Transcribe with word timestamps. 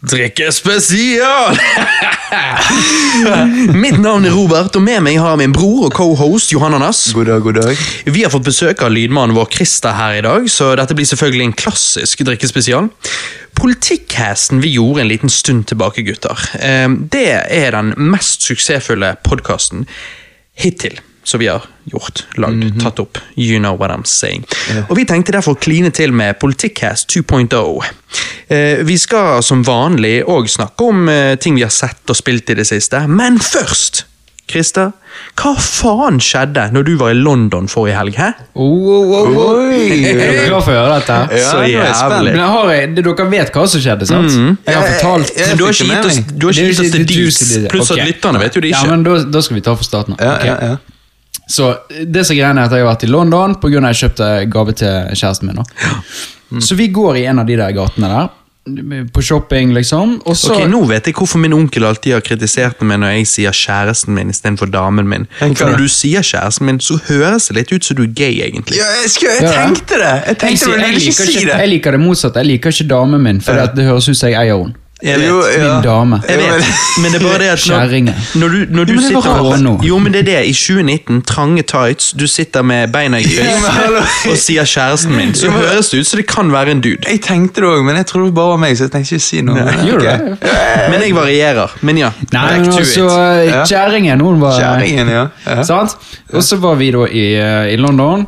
Drikke 0.00 0.46
spesial! 0.48 1.58
Mitt 3.82 3.98
navn 4.00 4.24
er 4.24 4.32
Robert, 4.32 4.72
og 4.78 4.84
med 4.86 5.02
meg 5.04 5.18
har 5.20 5.34
jeg 5.34 5.40
min 5.42 5.52
bror 5.52 5.90
og 5.90 5.92
co-host 5.92 6.54
Johan 6.54 6.78
Anas. 6.78 7.02
God 7.12 7.28
dag, 7.28 7.42
god 7.44 7.58
dag. 7.58 7.82
Vi 8.08 8.22
har 8.24 8.32
fått 8.32 8.46
besøk 8.48 8.80
av 8.86 8.94
lydmannen 8.94 9.36
vår 9.36 9.50
Christer 9.52 9.92
her 9.98 10.16
i 10.16 10.24
dag, 10.24 10.48
så 10.48 10.70
dette 10.80 10.96
blir 10.96 11.10
selvfølgelig 11.10 11.50
en 11.50 11.58
klassisk 11.66 12.24
drikkespesial. 12.24 12.88
Politikkhesten 13.60 14.64
vi 14.64 14.72
gjorde 14.78 15.04
en 15.04 15.12
liten 15.12 15.32
stund 15.32 15.68
tilbake, 15.68 16.06
gutter, 16.08 16.48
eh, 16.56 16.88
det 16.88 17.28
er 17.44 17.76
den 17.76 17.92
mest 18.00 18.48
suksessfulle 18.48 19.18
podkasten 19.28 19.84
hittil 20.56 20.96
som 21.30 21.40
vi 21.42 21.46
har 21.50 21.64
gjort, 21.90 22.24
lagd, 22.42 22.64
tatt 22.82 22.98
opp. 23.02 23.20
You 23.38 23.60
know 23.62 23.76
what 23.78 23.94
I'm 23.94 24.04
saying. 24.08 24.44
Og 24.88 24.96
Vi 24.98 25.06
tenkte 25.08 25.34
derfor 25.36 25.54
å 25.56 25.60
kline 25.62 25.92
til 25.94 26.12
med 26.16 26.38
Politikkcast 26.42 27.10
2.0. 27.14 27.90
Eh, 28.50 28.82
vi 28.86 28.98
skal 28.98 29.42
som 29.46 29.62
vanlig 29.66 30.20
òg 30.26 30.50
snakke 30.50 30.90
om 30.90 31.08
eh, 31.08 31.36
ting 31.40 31.54
vi 31.58 31.62
har 31.66 31.74
sett 31.74 32.10
og 32.10 32.18
spilt 32.18 32.50
i 32.50 32.58
det 32.58 32.66
siste, 32.66 33.04
men 33.06 33.38
først 33.38 34.04
Christer, 34.50 34.88
hva 35.38 35.52
faen 35.62 36.18
skjedde 36.22 36.64
når 36.74 36.86
du 36.88 36.92
var 36.98 37.12
i 37.14 37.18
London 37.18 37.68
forrige 37.70 37.94
helg? 38.00 38.16
hæ? 38.18 38.30
Oh, 38.58 38.88
oh, 38.90 39.30
oh. 39.30 39.50
Oi. 39.60 40.00
Er 40.10 40.40
du 40.40 40.40
klar 40.48 40.64
for 40.66 40.74
å 40.74 40.80
høre 40.80 40.96
dette? 40.98 41.18
Ja, 41.38 41.50
Så 41.52 41.60
jævlig. 41.70 42.32
Men 42.34 42.42
har, 42.50 42.72
jeg- 42.74 42.94
dere 42.98 43.28
vet 43.30 43.52
hva 43.54 43.66
som 43.70 43.84
skjedde, 43.84 44.08
sant? 44.10 44.34
Jeg 44.66 44.74
har 44.74 44.88
fortalt 44.88 45.30
jeg, 45.30 45.46
jeg, 45.46 45.58
du 45.58 45.64
har 45.64 45.76
ikke 45.76 45.90
gitt 45.92 46.10
oss, 46.10 46.20
til 46.34 46.48
oss 46.50 46.60
juicy 47.14 47.66
pluss 47.70 47.92
at 47.94 48.02
lytterne 48.10 48.42
vet 48.42 48.58
jo 48.58 48.64
det 48.64 48.72
ikke. 48.74 48.86
Ja, 48.88 48.96
men 48.96 49.06
da, 49.06 49.18
da 49.38 49.42
skal 49.46 49.60
vi 49.60 49.62
ta 49.70 49.76
fra 49.78 49.86
starten 49.86 50.18
av. 50.18 50.24
Ja, 50.26 50.34
ja, 50.50 50.58
ja. 50.72 50.99
Så 51.50 51.72
det 52.06 52.22
som 52.26 52.36
er 52.36 52.40
greia 52.44 52.52
er 52.54 52.64
at 52.68 52.74
jeg 52.76 52.84
har 52.84 52.92
vært 52.92 53.06
i 53.08 53.10
London 53.10 53.56
pga. 53.58 53.80
at 53.82 53.88
jeg 53.96 54.00
kjøpte 54.04 54.28
gave 54.52 54.72
til 54.78 55.16
kjæresten 55.18 55.46
min. 55.50 55.56
da. 55.62 56.60
Så 56.62 56.76
vi 56.78 56.86
går 56.94 57.16
i 57.18 57.24
en 57.30 57.38
av 57.42 57.46
de 57.48 57.56
der 57.58 57.72
gatene 57.74 58.08
der, 58.10 58.28
på 59.14 59.22
shopping, 59.24 59.72
liksom. 59.74 60.20
Og 60.28 60.36
så 60.36 60.52
Ok, 60.54 60.66
Nå 60.70 60.82
vet 60.86 61.06
jeg 61.08 61.14
hvorfor 61.16 61.38
min 61.42 61.52
onkel 61.56 61.84
alltid 61.88 62.12
har 62.12 62.20
kritisert 62.26 62.82
meg 62.86 63.00
når 63.00 63.14
jeg 63.16 63.26
sier 63.30 63.54
kjæresten 63.56 64.14
min 64.14 64.30
istedenfor 64.30 64.70
damen 64.70 65.08
min. 65.08 65.24
For? 65.40 65.70
Når 65.72 65.78
du 65.80 65.88
sier 65.90 66.22
kjæresten 66.22 66.66
min, 66.68 66.78
så 66.84 66.98
høres 67.08 67.48
det 67.48 67.56
litt 67.56 67.72
ut 67.72 67.84
som 67.88 67.96
du 67.96 68.02
er 68.04 68.12
gay, 68.14 68.36
egentlig. 68.46 68.76
Ja, 68.78 68.86
jeg, 69.02 69.10
skal, 69.16 69.28
jeg 69.40 69.42
Ja, 69.42 69.52
ja. 69.56 69.64
tenkte 69.64 69.94
det! 70.02 70.12
Jeg 70.12 70.26
jeg, 70.26 70.38
tenkte 70.44 70.64
sier- 70.66 70.76
jeg, 70.76 70.92
jeg 70.92 71.00
liker 71.00 71.32
ikke 71.32 71.46
det. 71.50 71.58
jeg 71.64 71.68
liker 71.74 71.90
det 71.96 72.00
motsatte. 72.04 72.44
Jeg 72.44 72.46
liker 72.52 72.70
ikke 72.76 72.88
damen 72.92 73.22
min, 73.26 73.40
for 73.40 73.66
det 73.74 73.84
høres 73.88 74.08
ut 74.12 74.16
som 74.20 74.28
jeg 74.28 74.38
eier 74.44 74.60
henne. 74.60 74.74
Jeg 75.02 75.18
vet. 75.20 75.28
Jo, 75.28 75.36
ja. 75.48 75.74
Min 75.74 75.82
dame. 75.84 76.18
Jeg 76.28 76.38
vet, 76.38 76.64
men 77.02 77.12
det 77.12 77.20
er 77.20 77.24
bare 77.24 77.38
det 77.40 77.48
at 77.48 77.62
når, 77.68 77.76
Kjerringe. 77.78 78.14
når 78.34 78.48
du, 78.48 78.58
når 78.70 78.84
du 78.84 78.92
Jo, 78.92 79.00
sitter. 79.00 79.78
Jo, 79.88 79.98
men 79.98 80.12
det 80.12 80.20
er 80.20 80.26
det. 80.28 80.40
I 80.50 80.52
2019, 80.52 81.22
trange 81.28 81.62
tights, 81.62 82.10
du 82.12 82.26
sitter 82.28 82.62
med 82.62 82.92
beina 82.92 83.20
i 83.20 83.24
kryss 83.24 84.28
og 84.30 84.36
sier 84.36 84.68
kjæresten 84.68 85.14
min, 85.16 85.32
så 85.34 85.50
høres 85.54 85.88
det 85.92 86.02
ut 86.02 86.10
som 86.10 86.20
det 86.20 86.26
kan 86.28 86.52
være 86.52 86.74
en 86.76 86.82
dude. 86.84 87.00
Jeg 87.08 87.22
tenkte 87.24 87.64
det 87.64 87.70
òg, 87.70 87.84
men 87.86 87.96
jeg 87.96 88.06
trodde 88.10 88.28
det 88.28 88.34
bare 88.36 88.52
var 88.54 88.60
meg, 88.64 88.76
så 88.76 88.88
jeg 88.88 88.92
tenkte 88.96 89.16
ikke 89.16 89.26
si 89.28 89.40
noe. 89.46 89.64
Okay. 90.00 90.34
Men 90.92 91.00
jeg 91.00 91.14
varierer. 91.16 91.76
Men 91.80 92.02
ja. 92.02 92.10
Nei, 92.34 92.44
men 92.60 92.68
altså, 92.72 93.06
it. 93.46 93.54
Kjæringen, 93.70 94.20
hun 94.20 94.40
var 94.42 94.58
Kjæringen, 94.58 95.08
ja. 95.08 95.24
ja. 95.46 95.64
Sant? 95.66 95.96
Og 96.32 96.44
så 96.44 96.60
var 96.60 96.76
vi 96.80 96.90
da 96.94 97.06
i, 97.08 97.24
eh, 97.40 97.72
i 97.74 97.80
London. 97.80 98.26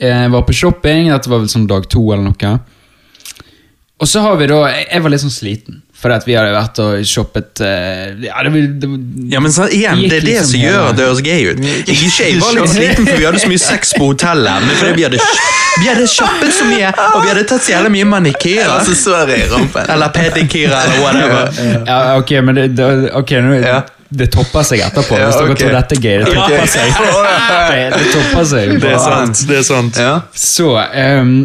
Jeg 0.00 0.32
var 0.32 0.42
på 0.48 0.52
shopping, 0.56 1.10
dette 1.12 1.30
var 1.30 1.44
vel 1.44 1.52
sånn 1.52 1.68
dag 1.68 1.86
to 1.92 2.02
eller 2.12 2.26
noe. 2.30 2.56
Og 3.96 4.08
så 4.08 4.20
har 4.20 4.34
vi 4.36 4.46
da 4.50 4.56
Jeg 4.68 5.00
var 5.00 5.12
litt 5.12 5.22
sånn 5.22 5.32
sliten, 5.32 5.78
fordi 5.96 6.16
at 6.18 6.26
vi 6.28 6.34
hadde 6.36 6.50
vært 6.52 6.80
og 6.84 7.06
shoppet 7.08 7.62
eh, 7.64 8.26
Ja, 8.26 8.42
det, 8.44 8.60
det, 8.82 8.90
Ja, 9.32 9.40
men 9.40 9.54
så, 9.54 9.70
igjen, 9.72 10.02
Det 10.04 10.18
er 10.18 10.26
det 10.26 10.34
liksom 10.34 10.50
som 10.50 10.64
gjør 10.66 10.82
at 10.90 10.98
det 10.98 11.06
høres 11.06 11.22
gøy 11.24 11.46
ut. 11.48 11.62
Jeg, 11.64 11.86
ikke, 11.94 12.10
jeg 12.26 12.42
var 12.42 12.58
litt 12.58 12.74
sliten, 12.74 13.08
for 13.08 13.22
vi 13.22 13.28
hadde 13.30 13.40
så 13.46 13.50
mye 13.54 13.62
sex 13.70 13.94
på 13.96 14.10
hotellet. 14.10 14.66
Men 14.66 14.76
fordi 14.82 14.92
vi 15.00 15.06
hadde, 15.08 15.22
vi 15.80 15.88
hadde 15.88 16.06
shoppet 16.12 16.52
så 16.58 16.68
mye, 16.68 16.92
og 17.06 17.18
vi 17.24 17.32
hadde 17.32 17.46
tatt 17.54 17.64
så 17.64 17.72
jævlig 17.76 17.94
mye 17.96 18.10
manikyr. 18.12 18.62
Altså, 18.68 18.92
så 19.00 19.16
så 19.16 19.24
jeg 19.32 19.48
rampen. 19.54 19.88
Eller 19.96 20.12
pedikyrer, 20.20 20.76
eller 20.76 21.02
whatever. 21.06 21.60
Ja, 21.88 21.98
ok, 22.20 22.36
men 22.50 22.60
det, 22.60 22.68
det, 22.76 22.92
okay, 23.16 23.40
nå, 23.48 23.56
Ja. 23.64 23.80
det 24.20 24.28
topper 24.36 24.68
seg 24.68 24.84
etterpå. 24.84 25.16
Ja, 25.16 25.32
Hvis 25.32 25.40
dere 25.40 25.56
okay. 25.56 25.62
tror 25.64 25.76
dette 25.80 25.96
er 25.96 26.04
gøy. 26.04 26.16
Det 26.20 26.36
topper 26.36 26.72
seg. 26.76 26.96
Det, 27.66 27.82
det 27.96 28.06
topper 28.12 28.44
seg. 28.52 28.76
Det 28.84 28.92
er 28.92 29.00
sant. 29.02 29.40
det 29.48 29.56
er 29.64 29.64
sant. 29.66 29.96
Ja. 30.04 30.14
Så 30.36 30.68
ehm, 30.84 31.36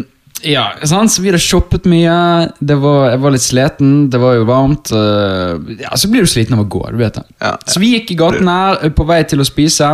ja, 0.46 0.64
sant? 0.88 1.12
så 1.12 1.22
vi 1.22 1.30
hadde 1.30 1.42
shoppet 1.42 1.86
mye. 1.90 2.14
Det 2.58 2.76
var, 2.82 3.10
jeg 3.12 3.22
var 3.22 3.34
litt 3.34 3.44
sliten, 3.44 3.92
det 4.12 4.20
var 4.22 4.38
jo 4.38 4.46
varmt. 4.48 4.92
Uh, 4.94 5.74
ja, 5.78 5.92
Så 5.98 6.10
blir 6.12 6.26
du 6.26 6.30
sliten 6.30 6.56
av 6.58 6.64
å 6.64 6.70
gå. 6.70 6.82
du 6.90 6.98
vet 7.00 7.18
det. 7.18 7.26
Ja, 7.38 7.54
ja. 7.54 7.58
Så 7.66 7.82
vi 7.82 7.92
gikk 7.94 8.14
i 8.14 8.18
gaten 8.18 8.50
her 8.50 8.80
eh, 8.82 8.94
på 8.94 9.06
vei 9.08 9.22
til 9.28 9.42
å 9.42 9.46
spise. 9.48 9.90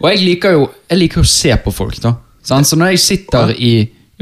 Og 0.00 0.10
jeg 0.10 0.24
liker 0.24 0.56
jo 0.56 0.66
jeg 0.90 1.00
liker 1.00 1.22
å 1.24 1.28
se 1.28 1.54
på 1.64 1.72
folk. 1.74 1.98
da 2.02 2.14
sant? 2.46 2.68
Så 2.68 2.78
når 2.78 2.94
jeg 2.94 3.04
sitter 3.04 3.54
i 3.56 3.72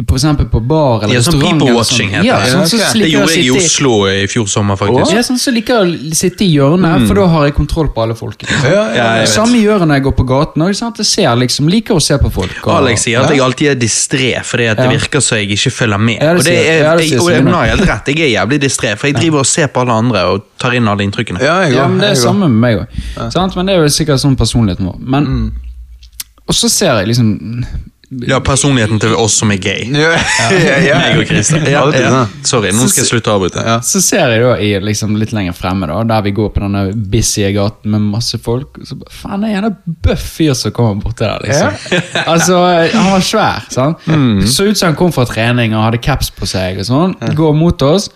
for 0.07 0.15
eksempel 0.15 0.47
på 0.47 0.61
bar 0.63 1.03
eller 1.03 1.15
Ja, 1.17 1.21
sånn 1.27 1.41
restaurant 1.41 1.59
people 1.59 1.75
watching 1.75 2.11
sånn, 2.13 2.23
heter 2.23 2.27
ja, 2.29 2.37
det. 2.39 2.51
sånn, 2.53 2.67
så 2.71 3.01
Det 3.01 3.09
gjorde 3.11 3.33
jeg 3.35 3.47
i 3.49 3.51
Oslo 3.51 3.93
i 4.07 4.27
fjor 4.31 4.47
sommer, 4.47 4.77
faktisk. 4.79 5.11
Ja, 5.17 5.23
sånn, 5.27 5.41
så 5.43 5.51
liker 5.51 5.81
jeg 5.81 5.97
å 6.13 6.15
sitte 6.15 6.45
i 6.47 6.53
hjørnet, 6.55 7.07
for 7.09 7.19
da 7.19 7.25
har 7.33 7.47
jeg 7.49 7.55
kontroll 7.57 7.89
på 7.91 8.05
alle 8.05 8.15
folkene. 8.15 8.61
Ja, 8.63 8.85
ja, 8.95 9.07
jeg. 9.19 9.29
Samme 9.33 9.59
gjør 9.59 9.81
jeg 9.83 9.89
når 9.91 9.99
jeg 9.99 10.05
går 10.07 10.15
på 10.21 10.27
gaten. 10.31 10.63
Og, 10.63 10.77
sant? 10.79 11.01
Jeg 11.03 11.07
ser 11.11 11.35
liksom, 11.43 11.69
liker 11.69 11.99
å 11.99 12.01
se 12.05 12.15
på 12.23 12.31
folk. 12.31 12.55
Og, 12.63 12.73
Alex 12.77 13.03
sier 13.09 13.25
at 13.25 13.35
jeg 13.35 13.43
alltid 13.43 13.73
er 13.73 13.81
distré 13.83 14.31
fordi 14.45 14.69
at 14.71 14.77
det 14.79 14.87
Ja. 14.87 14.95
virker 14.95 15.19
så 15.21 15.37
jeg 15.41 15.51
ikke 15.59 15.75
følger 15.75 15.99
med. 15.99 16.23
Ja, 16.23 16.33
det 16.33 16.39
og 16.39 16.45
det 16.45 16.55
er, 16.55 16.63
jeg, 16.99 17.21
og 17.21 17.31
jeg, 17.31 17.45
har 17.45 17.67
helt 17.67 17.87
rett, 17.91 18.07
jeg 18.15 18.21
er 18.29 18.33
jævlig 18.39 18.61
distré, 18.63 18.97
for 18.97 19.07
jeg 19.11 19.17
driver 19.19 19.39
og 19.43 19.47
ser 19.47 19.67
på 19.67 19.81
alle 19.83 19.93
andre 19.99 20.25
og 20.31 20.43
tar 20.59 20.79
inn 20.79 20.87
alle 20.87 21.03
inntrykkene. 21.03 21.43
Ja, 21.43 21.61
jeg 21.67 21.75
Ja, 21.75 21.89
men 21.89 21.99
Det 21.99 22.07
er 22.11 22.15
jeg 22.15 22.23
samme 22.23 22.49
med 22.49 22.61
meg 22.63 22.87
òg. 22.87 23.55
Men 23.57 23.67
det 23.67 23.75
er 23.75 23.83
jo 23.83 23.89
sikkert 23.91 24.23
sånn 24.23 24.37
personligheten 24.37 24.87
vår. 24.87 24.99
Men, 25.01 25.27
Mm. 25.27 25.53
Og 26.49 26.55
så 26.55 26.69
ser 26.71 26.95
jeg 27.05 27.09
liksom 27.09 27.65
Ja, 28.09 28.39
personligheten 28.41 28.97
til 29.03 29.13
oss 29.21 29.35
som 29.37 29.51
er 29.53 29.59
gay. 29.61 29.83
Ja, 29.93 30.15
ja. 30.81 30.97
Meg 31.03 31.19
og 31.21 31.27
Christer. 31.29 31.67
Sorry, 32.49 32.71
nå 32.73 32.87
skal 32.89 33.03
jeg 33.03 33.09
slutte 33.11 33.29
å 33.29 33.37
avbryte. 33.37 33.65
Ja. 33.67 33.75
Så 33.85 34.01
ser 34.05 34.33
jeg 34.33 34.45
da 34.47 34.55
i 34.65 34.71
liksom 34.81 35.13
litt 35.21 35.35
lenger 35.37 35.57
fremme, 35.57 35.89
da 35.91 36.01
der 36.09 36.25
vi 36.25 36.33
går 36.39 36.49
på 36.55 36.63
denne 36.65 36.87
busy 37.13 37.45
gaten 37.53 37.93
med 37.93 38.07
masse 38.15 38.41
folk. 38.41 38.81
Så 38.89 38.97
faen, 39.13 39.45
det 39.45 39.53
er 39.53 39.69
en 39.69 39.77
bøff 40.07 40.25
fyr 40.39 40.57
som 40.57 40.73
kommer 40.77 40.97
borti 41.05 41.27
der, 41.27 41.45
liksom. 41.45 42.01
altså, 42.33 42.63
Han 42.97 43.13
var 43.13 43.29
svær. 43.29 43.69
sant? 43.77 44.09
Mm. 44.09 44.41
Så 44.49 44.71
ut 44.71 44.81
som 44.81 44.89
han 44.93 44.99
kom 44.99 45.13
fra 45.13 45.29
trening 45.29 45.77
og 45.77 45.85
hadde 45.91 46.01
caps 46.05 46.33
på 46.33 46.49
seg. 46.49 46.81
og 46.81 46.89
sånn. 46.89 47.17
Går 47.37 47.57
mot 47.61 47.85
oss, 47.85 48.09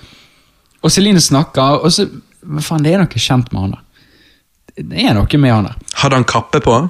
og 0.80 0.90
Celine 0.90 1.20
snakker, 1.20 1.82
og 1.84 1.92
så 1.92 2.08
Faen, 2.42 2.82
det 2.82 2.96
er 2.96 2.98
noe 2.98 3.20
kjent 3.22 3.52
med 3.54 3.60
han 3.62 3.74
der. 3.76 3.82
Det 4.82 5.02
er 5.04 5.12
noe 5.14 5.38
med 5.38 5.52
han 5.52 5.68
der. 5.68 5.76
Hadde 6.00 6.18
han 6.18 6.24
kappe 6.26 6.58
på? 6.64 6.80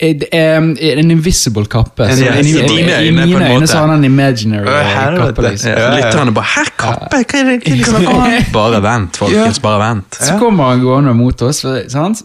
En 0.00 1.10
invisible 1.10 1.66
kappe. 1.68 2.06
En- 2.08 2.18
ja, 2.24 2.34
i, 2.40 2.42
dine 2.42 2.94
øyne, 2.96 3.26
mine 3.26 3.50
øyne 3.50 3.66
så 3.66 3.78
har 3.78 3.86
han 3.88 3.98
en 3.98 4.04
imaginary 4.04 4.64
eh, 4.64 5.18
kappe. 5.18 5.42
liksom. 5.50 5.70
Ja. 5.70 5.90
Lytterne 5.96 6.32
bare 6.34 6.44
'hæ, 6.44 6.64
kappe? 6.76 7.20
Hva 7.20 7.40
er 7.40 7.44
det, 7.44 7.44
hva 7.44 7.44
er 7.44 7.58
det 7.58 7.64
dere 7.66 7.84
snakker 7.84 8.14
om?' 8.14 8.52
Bare 8.52 8.82
vent, 8.82 9.16
folkens. 9.16 9.58
Bare 9.60 9.78
vent. 9.88 10.16
Så 10.20 10.38
kommer 10.38 10.64
han 10.72 10.80
gående 10.80 11.14
mot 11.14 11.42
oss, 11.42 11.64
sant? 11.88 12.22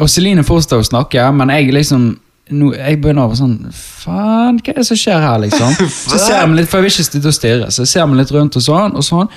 og 0.00 0.08
Celine 0.08 0.42
fortsetter 0.44 0.80
å 0.80 0.84
snakke, 0.86 1.32
men 1.32 1.48
jeg 1.50 1.72
liksom 1.74 2.18
No, 2.50 2.72
Jeg 2.74 2.98
begynner 3.00 3.22
å 3.22 3.30
være 3.30 3.36
sånn 3.38 3.70
Faen, 3.72 4.56
hva 4.58 4.72
er 4.72 4.74
det 4.80 4.86
som 4.86 4.96
skjer 4.98 5.20
her, 5.22 5.38
liksom? 5.38 5.70
Så 6.10 6.18
ser 6.18 6.40
jeg 6.40 6.48
litt, 6.56 6.68
For 6.68 6.78
jeg 6.80 6.82
vil 6.82 6.90
ikke 6.90 7.04
sitte 7.06 7.28
og 7.30 7.34
stirre, 7.36 7.68
så 7.70 7.84
jeg 7.84 7.88
ser 7.92 8.06
meg 8.10 8.16
litt 8.18 8.32
rundt 8.34 8.56
og 8.56 8.62
sånn. 8.64 8.96
Og 8.96 9.04
sånn 9.06 9.28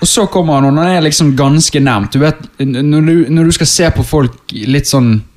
Og 0.00 0.08
så 0.08 0.24
kommer 0.32 0.54
han, 0.54 0.64
og 0.64 0.78
han 0.80 0.96
er 0.96 1.04
liksom 1.04 1.34
ganske 1.36 1.80
nærmt. 1.80 2.12
Du 2.12 2.18
vet, 2.18 2.36
når 2.60 3.00
du, 3.06 3.26
når 3.28 3.44
du 3.44 3.52
skal 3.52 3.66
se 3.66 3.90
på 3.90 4.04
folk 4.04 4.32
litt 4.52 4.88
sånn 4.88 5.10
eh, 5.16 5.35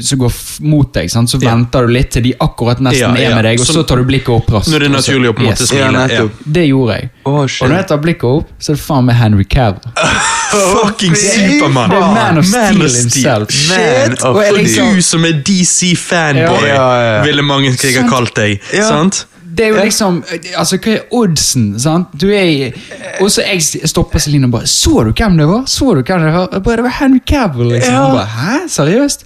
som 0.00 0.18
går 0.18 0.32
mot 0.60 0.92
deg, 0.92 1.08
sant? 1.10 1.28
så 1.30 1.40
Ja. 1.42 1.54
venter 1.54 1.86
du 1.86 1.92
litt 1.92 2.10
til 2.10 2.22
de 2.22 2.34
akkurat 2.40 2.78
nesten 2.80 3.00
Ja, 3.00 3.14
ja. 3.14 3.30
er 3.30 3.34
med 3.34 3.44
deg, 3.44 3.60
og 3.60 3.66
Så- 3.66 3.72
så 3.74 3.86
tar 3.86 3.96
du 3.96 4.04
blikket 4.04 4.28
opp 4.28 4.46
raskt. 4.50 4.68
Når 4.72 4.78
det 4.78 4.88
er 4.90 4.94
naturlig 4.96 5.28
å 5.28 5.32
på 5.34 5.40
en 5.40 5.46
måte 5.46 5.60
Yes. 5.60 5.68
smile. 5.68 6.10
Ja. 6.10 6.28
Det 6.52 6.68
gjorde 6.68 6.92
jeg. 7.00 7.10
Oh. 7.24 7.40
Og 7.42 7.48
når 7.68 7.76
jeg 7.76 7.86
tar 7.88 7.96
blikket 7.98 8.24
opp, 8.24 8.48
så 8.60 8.70
er 8.72 8.74
det 8.76 8.82
faen 8.82 9.04
meg 9.04 9.16
Henry 9.16 9.44
Cavill. 9.44 9.80
Fucking 10.50 11.14
Supermann! 11.14 11.90
Det 11.90 11.96
er 11.96 12.00
Man 12.00 12.38
of 12.38 12.44
Man 12.50 12.74
Steel 12.74 12.82
of 12.84 12.90
Steel. 12.90 13.38
himself. 13.38 13.68
Man 13.68 14.10
Shit! 14.10 14.22
Og 14.24 14.44
liksom, 14.58 14.94
du 14.96 15.02
som 15.02 15.24
er 15.24 15.32
DC-fanboy, 15.32 16.66
Ja, 16.66 16.66
ja, 16.66 17.16
ja. 17.16 17.22
ville 17.24 17.42
mange 17.42 17.70
kriger 17.76 18.08
kalt 18.08 18.34
deg. 18.34 18.60
Ja. 18.74 18.88
Sant? 18.88 19.24
Det 19.52 19.66
er 19.66 19.68
jo 19.74 19.80
liksom 19.82 20.22
Altså, 20.56 20.78
hva 20.78 20.92
er 20.94 21.00
oddsen? 21.12 21.78
sant? 21.80 22.06
Du 22.16 22.28
er 22.30 22.42
i 22.44 22.72
Og 23.20 23.26
så 23.30 23.42
jeg 23.44 23.60
stopper 23.90 24.18
Celine 24.20 24.44
og 24.44 24.52
bare 24.52 24.62
'Så 24.66 25.04
du 25.04 25.12
hvem 25.12 25.36
det 25.36 25.46
var?' 25.48 25.64
Så 25.66 25.94
du 25.94 26.02
hvem 26.02 26.20
Det 26.22 26.32
var 26.32 26.46
bare, 26.60 26.76
Det 26.76 26.82
var 26.84 26.90
Henry 27.00 27.18
Cavill, 27.26 27.68
liksom. 27.72 27.92
Ja. 27.92 28.10
Bare, 28.10 28.26
Hæ? 28.26 28.68
Seriøst? 28.68 29.24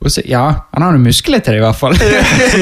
Og 0.00 0.10
så, 0.12 0.22
Ja, 0.28 0.42
han 0.74 0.84
har 0.84 0.92
noen 0.92 1.06
muskler 1.06 1.40
til 1.40 1.56
det, 1.56 1.60
i 1.60 1.64
hvert 1.64 1.78
fall. 1.78 1.96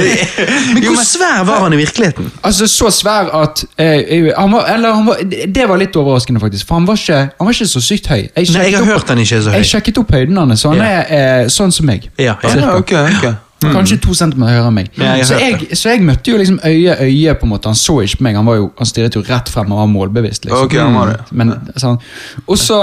Men 0.75 0.87
hvor 0.87 1.07
svær 1.07 1.43
var 1.49 1.65
han 1.65 1.75
i 1.75 1.81
virkeligheten? 1.81 2.31
altså, 2.43 2.69
Så 2.71 2.91
svær 2.95 3.33
at 3.43 3.65
eh, 3.79 4.31
han 4.39 4.53
var, 4.53 4.69
Eller 4.75 4.95
han 4.95 5.07
var, 5.07 5.23
det 5.55 5.69
var 5.69 5.81
litt 5.81 5.97
overraskende, 5.97 6.41
faktisk. 6.41 6.69
For 6.69 6.79
han 6.79 6.87
var 6.87 7.01
ikke, 7.01 7.21
han 7.39 7.49
var 7.49 7.57
ikke 7.57 7.71
så 7.71 7.83
sykt 7.83 8.07
høy. 8.13 8.23
Jeg 8.23 8.53
Nei, 8.55 8.69
jeg 8.71 8.77
har 8.79 8.83
opp, 8.83 8.93
hørt 8.93 9.09
han 9.09 9.19
ikke 9.25 9.41
er 9.41 9.47
så 9.47 9.51
høy. 9.55 9.59
jeg 9.61 9.73
sjekket 9.73 9.99
opp 10.05 10.15
høyden 10.15 10.37
hans, 10.37 10.61
så 10.61 10.75
han 10.75 10.85
yeah. 10.85 11.03
er 11.09 11.43
eh, 11.45 11.51
sånn 11.53 11.75
som 11.75 11.91
meg. 11.91 12.07
Ja, 12.19 12.37
ja. 12.43 12.55
Ja, 12.55 12.77
ok, 12.79 12.95
ok. 13.19 13.44
Kanskje 13.73 13.97
to 14.03 14.15
centimeter 14.15 14.53
høyere 14.53 14.67
enn 14.69 14.75
meg. 14.75 14.89
Ja, 14.99 15.15
jeg 15.17 15.27
så, 15.27 15.39
jeg, 15.41 15.69
så 15.79 15.89
jeg 15.95 16.03
møtte 16.03 16.31
jo 16.31 16.37
liksom 16.39 16.59
øye 16.65 16.97
øye, 17.01 17.35
på 17.41 17.47
en 17.47 17.53
måte. 17.55 17.67
Han 17.71 17.75
så 17.79 18.01
ikke 18.05 18.19
på 18.21 18.23
meg, 18.29 18.37
han, 18.37 18.47
var 18.47 18.57
jo, 18.57 18.71
han 18.79 18.87
stirret 18.87 19.15
jo 19.17 19.23
rett 19.29 19.49
frem 19.49 19.73
og 19.73 19.79
var 19.79 19.87
målbevisst. 19.93 20.45
liksom. 20.45 20.65
Ok, 20.67 20.75
han 20.79 20.95
var 20.95 21.07
det. 21.13 21.19
Men, 21.33 21.53
sånn. 21.81 21.99
Og 22.47 22.59
så, 22.59 22.79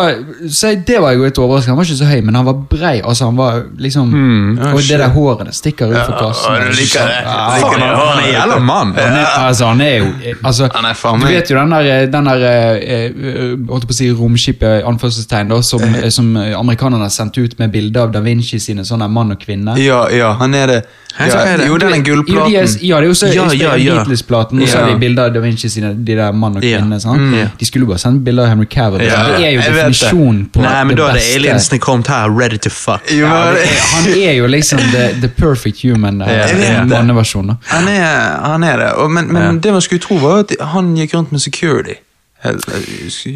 så 0.50 0.68
jeg- 0.72 0.84
Det 0.88 1.00
var 1.02 1.12
jeg 1.12 1.20
jo 1.20 1.24
litt 1.26 1.38
overrasket 1.38 1.70
Han 1.70 1.78
var 1.78 1.86
ikke 1.86 1.98
så 2.00 2.06
høy, 2.10 2.22
men 2.24 2.36
han 2.36 2.46
var 2.46 2.54
brei. 2.70 3.02
Altså, 3.02 3.26
han 3.26 3.36
var 3.38 3.64
liksom 3.78 4.12
Ja, 4.58 4.72
Og 4.74 4.80
det 4.82 4.98
der 5.00 5.10
håret 5.10 5.46
det 5.46 5.54
stikker 5.56 5.88
ut 5.92 5.98
fra 6.06 6.18
kassen. 6.20 6.52
å, 6.52 6.66
du 6.66 6.72
liker 6.78 7.06
det. 7.08 7.20
Faen, 7.26 7.82
han 7.82 8.24
er 8.24 8.32
jævla 8.34 8.60
mann. 8.60 8.94
han 8.96 9.18
er, 9.20 9.26
altså, 9.48 9.66
han 9.66 9.82
er 9.82 9.98
jo 9.98 10.08
altså, 10.44 10.70
Han 10.74 10.86
er 10.86 10.94
faen 10.94 11.20
Du 11.20 11.28
vet 11.28 11.50
jo 11.52 11.58
den 11.58 11.70
der, 11.72 12.06
den 12.08 12.26
der 12.26 12.46
eh, 12.48 13.06
eh, 13.06 13.56
holdt 13.70 13.88
på 13.88 13.94
å 13.94 13.98
si 13.98 14.10
romskipet 14.12 14.84
anførselstegn 14.86 15.50
da, 15.50 15.62
som, 15.62 15.82
Eh. 15.82 16.10
som 16.18 16.36
amerikanerne 16.38 17.04
har 17.04 17.10
sendt 17.14 17.38
ut 17.38 17.58
med 17.60 17.72
bilde 17.72 18.00
av 18.02 18.12
Da 18.14 18.20
Vinci 18.24 18.60
sine 18.60 18.84
sånne 18.88 19.08
mann 19.12 19.32
og 19.32 19.40
kvinne. 19.40 19.76
Ja, 19.82 20.08
ja, 20.10 20.34
han 20.40 20.54
er 20.56 20.71
det. 20.72 20.82
Ja, 21.20 21.26
er 21.44 21.66
jo, 21.68 21.76
den 21.78 21.92
er 21.92 21.98
Jo, 21.98 22.02
de 22.02 22.24
gullplaten. 22.24 22.54
er, 22.56 22.68
ja, 22.88 22.96
det 23.02 23.04
er 23.04 23.08
jo 23.10 23.14
så 23.20 23.28
Ja, 23.28 23.44
ja, 23.52 23.74
ja. 23.76 23.96
Beatles-platen, 23.98 24.62
og 24.64 24.68
så 24.72 24.78
har 24.78 24.86
er 24.88 24.92
det 24.94 25.00
bilder 25.02 25.26
av 25.28 25.34
Da 25.36 25.40
Vinci 25.44 25.68
sine 25.70 25.90
de 25.94 26.16
der 26.16 26.32
mann 26.32 26.56
og 26.56 26.62
kvinne. 26.64 27.00
Mm. 27.04 27.34
Ja. 27.36 27.48
De 27.60 27.66
skulle 27.68 27.84
jo 27.84 27.90
bare 27.92 28.00
sendt 28.00 28.24
bilder 28.24 28.44
av 28.48 28.50
Henry 28.54 28.66
Cavill. 28.72 29.04
Ja, 29.04 29.26
det 29.36 29.44
er 29.46 29.52
jo 29.52 29.60
det. 29.60 29.74
definisjonen 29.76 30.46
på 30.54 30.62
Nei, 30.64 30.84
men 30.88 30.96
da 30.96 31.04
er 31.10 31.14
det 31.14 31.20
beste. 31.20 31.40
aliensene 31.42 31.80
kommet 31.84 32.08
her, 32.08 32.30
ready 32.40 32.58
to 32.58 32.70
fuck. 32.70 33.12
Jo, 33.12 33.26
Ja, 33.28 33.52
det 33.52 33.60
det- 33.60 33.68
er, 33.68 33.82
han 33.96 34.08
er 34.30 34.34
jo 34.40 34.48
liksom 34.48 34.80
the, 34.80 35.10
the 35.22 35.28
perfect 35.28 35.82
human, 35.84 36.22
eh, 36.22 36.28
Jeg 36.32 36.56
vet 36.58 36.80
det. 36.80 36.88
manneversjon. 36.90 37.48
da. 37.48 37.56
Han 37.68 37.88
er, 37.88 38.40
han 38.48 38.64
er 38.64 38.78
det. 38.78 38.92
Og, 38.94 39.12
men 39.12 39.28
men 39.34 39.44
Ja. 39.44 39.52
det 39.60 39.72
man 39.74 39.82
skulle 39.82 40.00
tro, 40.00 40.16
var 40.16 40.40
at 40.40 40.56
han 40.62 40.96
gikk 40.96 41.14
rundt 41.14 41.32
med 41.32 41.42
security. 41.42 41.96
Helt- 42.42 42.66
Altså, 42.66 43.30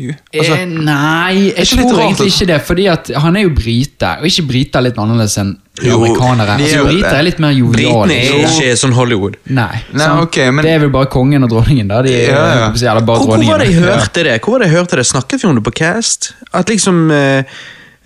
eh, 0.57 0.65
nei, 0.65 1.53
jeg 1.55 1.67
tror 1.69 1.91
rart 1.93 2.01
egentlig 2.07 2.31
ikke 2.31 2.45
det. 2.49 2.55
Fordi 2.65 2.85
at 2.89 3.07
han 3.21 3.35
er 3.37 3.41
jo 3.43 3.49
brite, 3.53 4.15
og 4.17 4.25
ikke 4.25 4.45
briter 4.49 4.79
er 4.79 4.83
litt 4.87 4.97
annerledes 4.97 5.35
enn 5.37 5.51
Jo, 5.83 5.99
amerikanere. 5.99 6.55
er 6.55 6.59
Altså, 6.65 6.81
briter 6.87 7.13
er 7.19 7.23
litt 7.27 7.37
mer 7.43 7.51
joviale. 7.53 8.07
Britene 8.07 8.17
er 8.17 8.23
ikke 8.49 8.71
sånn 8.81 8.93
Hollywood. 8.97 9.35
Nei, 9.45 9.83
Nei, 9.93 10.07
sånn, 10.07 10.21
okay, 10.23 10.49
men- 10.49 10.65
Det 10.65 10.71
er 10.73 10.79
vel 10.79 10.89
bare 10.89 11.05
kongen 11.05 11.43
og 11.43 11.49
dronningen, 11.51 11.87
da. 11.87 12.01
De, 12.01 12.09
Ja, 12.09 12.17
ja. 12.25 12.71
Eller 12.73 13.01
bare 13.05 13.17
Hvor, 13.19 13.27
hvor 13.37 13.45
var 13.45 13.57
det 13.59 13.67
jeg 13.71 13.81
hørte 13.83 14.23
det? 14.23 14.41
Hvor 14.41 14.51
var 14.53 14.59
det 14.59 14.67
jeg 14.71 14.77
hørte 14.79 14.95
det? 14.95 15.05
Snakket 15.05 15.41
vi 15.43 15.47
om 15.49 15.55
det 15.55 15.63
på 15.63 15.71
Cast? 15.75 16.33
At 16.51 16.65
liksom 16.67 17.11
uh, 17.11 17.43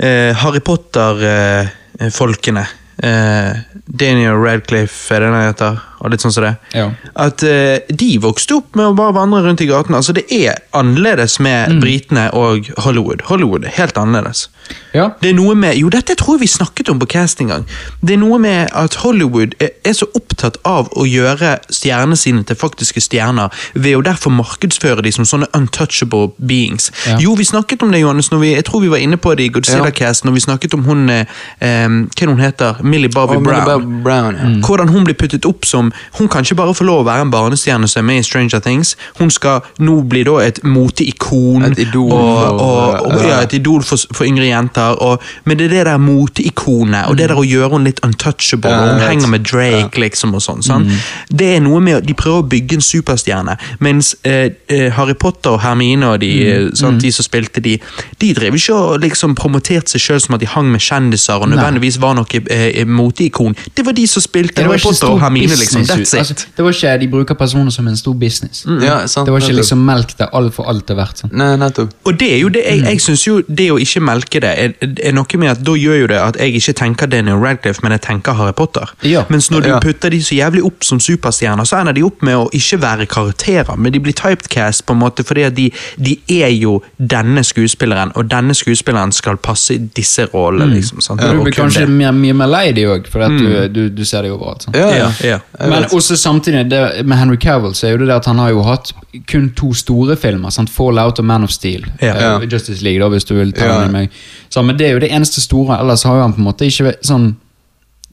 uh, 0.03 0.33
Harry 0.33 0.59
Potter-folkene 0.59 2.65
uh, 3.03 3.53
Daniel 3.87 4.33
Radcliffe, 4.35 5.11
er 5.15 5.19
det 5.19 5.31
den 5.31 5.41
heter? 5.47 5.79
Og 5.99 6.11
litt 6.13 6.23
sånn 6.23 6.31
som 6.31 6.43
det. 6.45 6.53
Ja. 6.73 6.89
At 7.15 7.43
uh, 7.43 7.77
de 7.89 8.09
vokste 8.23 8.55
opp 8.59 8.75
med 8.79 8.85
å 8.91 8.95
bare 8.95 9.13
vandre 9.17 9.41
rundt 9.45 9.61
i 9.61 9.67
gatene. 9.69 9.99
Altså 9.99 10.13
Det 10.15 10.25
er 10.31 10.59
annerledes 10.73 11.39
med 11.39 11.69
Mm. 11.69 11.79
britene 11.81 12.29
og 12.33 12.69
Hollywood. 12.85 13.21
Hollywood 13.27 13.65
er 13.65 13.73
helt 13.75 13.97
annerledes. 13.97 14.47
Ja. 14.93 15.09
Det 15.21 15.29
er 15.29 15.33
noe 15.33 15.55
med, 15.55 15.75
Jo, 15.77 15.89
dette 15.89 16.15
tror 16.15 16.37
jeg 16.37 16.41
vi 16.41 16.47
snakket 16.47 16.89
om 16.89 16.99
på 16.99 17.07
cast 17.09 17.41
en 17.41 17.47
gang. 17.47 17.65
Det 18.01 18.13
er 18.13 18.17
noe 18.21 18.39
med 18.39 18.69
at 18.73 18.95
Hollywood 19.03 19.55
er, 19.59 19.69
er 19.85 19.93
så 19.93 20.05
opptatt 20.15 20.57
av 20.65 20.89
å 20.97 21.05
gjøre 21.05 21.57
stjernene 21.69 22.17
sine 22.17 22.43
til 22.43 22.55
faktiske 22.55 23.01
stjerner, 23.01 23.49
ved 23.73 23.97
å 23.97 24.03
derfor 24.05 24.31
markedsføre 24.33 25.03
de 25.05 25.11
som 25.11 25.25
sånne 25.25 25.47
untouchable 25.57 26.31
beings. 26.37 26.91
Ja. 27.07 27.17
Jo, 27.19 27.35
vi 27.35 27.43
snakket 27.45 27.83
om 27.83 27.91
det, 27.91 28.01
Johannes, 28.01 28.29
vi, 28.31 28.53
jeg 28.55 28.65
tror 28.65 28.81
vi 28.81 28.91
var 28.93 28.97
inne 29.03 29.17
på 29.17 29.35
det 29.35 29.43
i 29.49 29.49
Godzilla-cast, 29.49 30.25
når 30.25 30.37
vi 30.37 30.39
snakket 30.45 30.73
om 30.73 30.83
hun 30.85 31.09
eh, 31.09 31.25
eh, 31.59 31.87
Hva 31.89 32.29
hun 32.29 32.39
heter? 32.39 32.81
Millie 32.83 33.09
Bobby 33.09 33.37
Millie 33.37 33.63
Brown. 33.63 33.65
Bob 33.65 34.03
Brown. 34.03 34.35
Mm. 34.35 34.61
Hvordan 34.65 34.89
hun 34.89 35.03
blir 35.03 35.15
puttet 35.17 35.45
opp 35.45 35.65
som 35.65 35.88
Hun 36.19 36.29
kan 36.31 36.45
ikke 36.45 36.59
bare 36.59 36.75
få 36.77 36.87
lov 36.87 37.03
å 37.03 37.07
være 37.07 37.27
en 37.27 37.33
barnestjerne 37.33 37.87
som 37.89 38.01
er 38.03 38.07
med 38.09 38.21
i 38.21 38.25
Stranger 38.27 38.63
Things. 38.63 38.95
Hun 39.19 39.31
skal 39.33 39.65
nå 39.79 39.99
bli 40.09 40.23
da 40.27 40.37
et 40.43 40.61
moteikon. 40.63 41.65
Et 41.69 41.83
idol 41.85 42.13
og, 42.13 42.59
og, 42.59 43.05
og, 43.09 43.17
ja, 43.25 43.41
et 43.43 43.55
idol 43.59 43.83
for, 43.85 44.01
for 44.15 44.27
yngre 44.27 44.49
jenter. 44.49 44.97
Men 45.45 45.59
det 45.59 45.69
er 45.69 45.75
det 45.77 45.85
der 45.89 46.01
moteikonet, 46.03 47.09
og 47.09 47.17
det 47.19 47.29
der 47.31 47.39
å 47.39 47.45
gjøre 47.45 47.73
henne 47.75 47.91
litt 47.91 48.01
untouchable. 48.05 48.71
Og 48.73 48.93
hun 48.93 49.03
henger 49.05 49.33
med 49.33 49.45
Drake, 49.47 49.99
liksom, 50.01 50.35
og 50.37 50.43
sånn. 50.43 50.63
sant? 50.65 50.91
Det 51.29 51.53
er 51.55 51.63
noe 51.63 51.81
med 51.83 52.05
De 52.07 52.15
prøver 52.17 52.43
å 52.43 52.47
bygge 52.49 52.79
en 52.79 52.85
superstjerne, 52.85 53.55
mens 53.83 54.13
eh, 54.27 54.51
eh, 54.71 54.87
Harry 54.95 55.15
Potter 55.19 55.55
og 55.55 55.63
Hermine 55.63 56.13
og 56.13 56.19
de, 56.23 56.31
eh, 56.47 56.67
sant, 56.77 57.01
de 57.01 57.11
som 57.13 57.25
spilte 57.25 57.61
de, 57.63 57.75
de 58.21 58.31
drev 58.37 58.57
ikke 58.57 58.75
og 58.75 59.03
liksom 59.03 59.35
promoterte 59.39 59.93
seg 59.93 60.03
sjøl 60.03 60.21
som 60.23 60.37
at 60.37 60.43
de 60.43 60.49
hang 60.49 60.69
med 60.71 60.83
kjendiser 60.83 61.41
og 61.41 61.51
nødvendigvis 61.51 61.99
var 62.01 62.17
noe 62.17 62.43
eh, 62.51 62.81
moteikon. 62.87 63.57
Det 63.75 63.85
var 63.85 63.97
de 63.97 64.05
som 64.09 64.23
spilte 64.23 64.61
Det 64.61 64.67
var 64.67 64.77
Harry 64.77 64.85
Potter 64.85 65.11
og 65.11 65.21
Hermine, 65.23 65.55
liksom. 65.59 65.78
Business. 65.79 66.11
That's 66.13 66.31
it. 66.31 66.37
Altså, 66.37 66.47
det 66.57 66.63
var 66.65 66.71
ikke, 66.71 66.99
De 66.99 67.07
bruker 67.07 67.35
personer 67.35 67.71
som 67.71 67.87
en 67.87 67.97
stor 67.97 68.13
business. 68.13 68.65
Ja, 68.81 69.07
sant, 69.07 69.25
Det 69.25 69.33
var 69.33 69.39
ikke 69.39 69.47
nettopp. 69.49 69.57
liksom 69.59 69.85
melk 69.85 70.17
det 70.17 70.27
alt 70.33 70.53
for 70.53 70.63
alt 70.69 70.85
det 70.87 70.95
er 70.97 70.99
verdt. 71.01 71.17
Sånn. 71.23 71.31
Nei, 71.33 71.55
nettopp. 71.57 71.93
Og 72.05 72.19
det 72.19 72.29
er 72.33 72.39
jo 72.39 72.49
det, 72.49 72.63
jeg, 72.65 72.83
jeg 72.85 73.01
synes 73.01 73.23
jo 73.27 73.41
det 73.47 73.69
å 73.71 73.77
ikke 73.79 74.01
melke 74.01 74.39
det, 74.41 74.51
er, 74.57 74.73
er 75.09 75.11
noe 75.13 75.37
med 75.37 75.49
at 75.51 75.63
da 75.65 75.71
gjør 75.77 75.99
jo 76.01 76.07
det 76.07 76.19
at 76.19 76.37
jeg 76.39 76.55
ikke 76.59 76.73
tenker 76.73 77.07
Daniel 77.07 77.37
Radcliffe, 77.43 77.81
men 77.83 77.91
jeg 77.91 78.01
tenker 78.01 78.33
Harry 78.33 78.53
Potter. 78.53 78.89
Ja. 79.03 79.23
Mens 79.29 79.49
når 79.51 79.61
du 79.61 79.69
Ja. 79.69 79.79
putter 79.79 80.09
de 80.09 80.19
så 80.23 80.35
jævlig 80.35 80.63
opp 80.65 80.83
som 80.83 80.99
superstjerner, 80.99 81.63
så 81.65 81.77
ender 81.81 81.93
de 81.93 82.03
opp 82.03 82.21
med 82.23 82.35
å 82.35 82.49
ikke 82.53 82.79
være 82.81 83.05
karakterer, 83.05 83.77
men 83.77 83.93
de 83.93 83.99
blir 83.99 84.13
typecast 84.13 84.85
på 84.85 84.93
en 84.93 84.99
måte 84.99 85.23
fordi 85.23 85.43
at 85.45 85.55
de, 85.55 85.71
de 86.01 86.17
er 86.29 86.49
jo 86.55 86.81
denne 86.99 87.43
skuespilleren, 87.43 88.11
og 88.15 88.29
denne 88.31 88.53
skuespilleren 88.55 89.11
skal 89.11 89.37
passe 89.37 89.73
i 89.73 89.77
disse 89.77 90.25
rollene, 90.33 90.73
liksom. 90.75 91.01
Sant? 91.01 91.21
Ja. 91.21 91.31
du 91.33 91.43
blir 91.43 91.53
kanskje 91.53 91.85
mye, 91.87 92.11
mye 92.11 92.33
mer 92.33 92.47
lei 92.47 92.71
de 92.71 92.85
òg, 92.89 93.07
for 93.07 93.21
at 93.21 93.31
du, 93.37 93.67
du, 93.69 93.89
du 93.89 94.03
ser 94.05 94.23
det 94.23 94.31
overalt. 94.31 94.63
Sånn. 94.67 94.75
Ja, 94.75 94.89
Ja, 94.99 95.11
ja. 95.23 95.39
Men 95.69 95.85
også 95.91 96.15
samtidig, 96.17 96.65
det, 96.71 97.05
med 97.05 97.17
Henry 97.17 97.37
Cavill 97.37 97.73
så 97.75 97.87
er 97.87 97.91
jo 97.91 97.97
det 98.03 98.07
det 98.07 98.15
at 98.15 98.25
han 98.25 98.37
har 98.39 98.49
jo 98.49 98.61
hatt 98.63 98.91
kun 99.31 99.49
to 99.57 99.73
store 99.73 100.15
filmer. 100.17 100.49
Sant? 100.49 100.69
Fallout 100.69 101.19
og 101.19 101.25
Man 101.25 101.43
of 101.43 101.49
Steel. 101.51 101.85
Ja. 102.01 102.35
Uh, 102.37 102.43
Justice 102.51 102.83
League, 102.83 103.01
da, 103.03 103.09
hvis 103.09 103.23
du 103.25 103.35
vil 103.35 103.51
ta 103.53 103.65
Ja. 103.65 103.79
med 103.85 103.91
meg. 103.91 104.09
Så, 104.49 104.61
men 104.61 104.77
det 104.79 104.87
er 104.87 104.91
jo 104.97 104.99
det 104.99 105.11
eneste 105.11 105.41
store, 105.41 105.79
ellers 105.79 106.03
har 106.03 106.15
jo 106.15 106.21
han 106.21 106.33
på 106.33 106.41
en 106.43 106.49
måte 106.49 106.65
ikke 106.65 106.93
sånn 107.05 107.35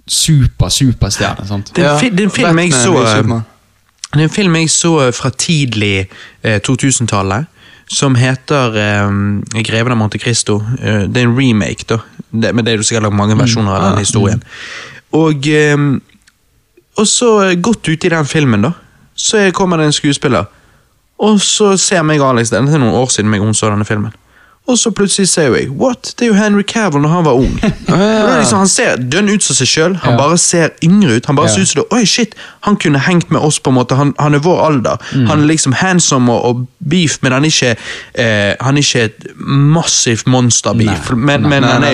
super, 0.08 0.68
superstjerne. 0.68 1.46
Sant? 1.48 1.72
Det 1.76 1.84
er 1.84 1.98
en 1.98 2.16
det 2.16 2.20
er 2.20 2.30
en 2.30 2.30
film 2.30 2.58
jeg 2.58 2.72
så. 2.72 2.94
Det 4.14 4.20
er 4.22 4.28
en 4.28 4.30
film 4.30 4.54
jeg 4.56 4.70
så 4.70 4.92
fra 5.12 5.30
tidlig 5.34 6.06
eh, 6.42 6.60
2000-tallet, 6.62 7.46
som 7.90 8.14
heter 8.14 8.76
eh, 8.76 9.62
'Greven 9.62 9.92
av 9.92 9.98
Monte 9.98 10.18
Cristo'. 10.18 10.60
Eh, 10.80 11.02
det 11.10 11.22
er 11.22 11.26
en 11.26 11.36
remake, 11.38 11.84
da. 11.88 11.98
Det, 12.32 12.54
men 12.54 12.64
det 12.64 12.72
er 12.72 12.76
jo 12.76 12.82
sikkert 12.86 13.12
mange 13.12 13.36
versjoner 13.38 13.72
av 13.72 13.90
den 13.90 13.98
historien. 13.98 14.42
Og, 15.12 15.46
eh, 15.46 15.76
og 16.96 17.06
så 17.06 17.30
eh, 17.44 17.56
godt 17.62 17.88
ute 17.88 18.08
i 18.08 18.12
den 18.12 18.28
filmen, 18.28 18.68
da, 18.68 18.72
så 19.14 19.50
kommer 19.54 19.80
det 19.80 19.86
en 19.88 19.96
skuespiller. 19.96 20.44
Og 21.18 21.40
så 21.40 21.76
ser 21.80 22.02
meg 22.04 22.20
Alex. 22.20 22.50
Det 22.52 22.58
er 22.58 22.78
noen 22.78 22.94
år 22.94 23.08
siden 23.12 23.30
meg 23.32 23.40
hun 23.40 23.56
så 23.56 23.70
denne 23.72 23.86
filmen. 23.88 24.12
Og 24.66 24.74
så 24.78 24.90
plutselig 24.90 25.28
ser 25.30 25.54
jeg 25.54 25.68
What? 25.78 26.14
Det 26.18 26.24
er 26.26 26.32
jo 26.32 26.34
Henry 26.34 26.62
Cavill 26.66 27.02
når 27.04 27.08
han 27.12 27.24
var 27.24 27.32
ung. 27.38 27.52
Liksom, 28.40 28.58
han 28.58 28.68
ser 28.68 28.96
dønn 28.98 29.28
ut 29.30 29.42
som 29.46 29.54
seg 29.54 29.68
sjøl. 29.70 29.94
Han 30.02 30.12
Ja. 30.16 30.18
bare 30.18 30.38
ser 30.38 30.70
yngre 30.82 31.16
ut. 31.16 31.26
Han 31.26 31.36
bare 31.36 31.46
Ja. 31.46 31.54
ser 31.54 31.60
ut 31.62 31.68
som 31.68 31.82
det, 31.82 31.86
Oi, 31.96 32.04
shit, 32.06 32.34
han 32.66 32.76
kunne 32.76 32.98
hengt 32.98 33.30
med 33.30 33.40
oss, 33.40 33.58
på 33.60 33.70
en 33.70 33.76
måte. 33.76 33.94
Han, 33.94 34.14
han 34.18 34.34
er 34.34 34.38
vår 34.42 34.60
alder. 34.66 34.96
Mm. 35.14 35.26
Han 35.26 35.42
er 35.42 35.46
liksom 35.46 35.72
handsome 35.72 36.32
og, 36.32 36.44
og 36.44 36.66
beef, 36.90 37.18
men 37.22 37.32
han 37.32 37.44
er 37.44 37.48
ikke 37.48 37.76
eh, 38.14 38.54
Han 38.60 38.76
er 38.76 38.82
ikke 38.82 39.04
et 39.04 39.26
massivt 39.38 40.26
monster-beef. 40.26 41.10
Men, 41.14 41.42
men, 41.42 41.50
men 41.50 41.64
han 41.64 41.84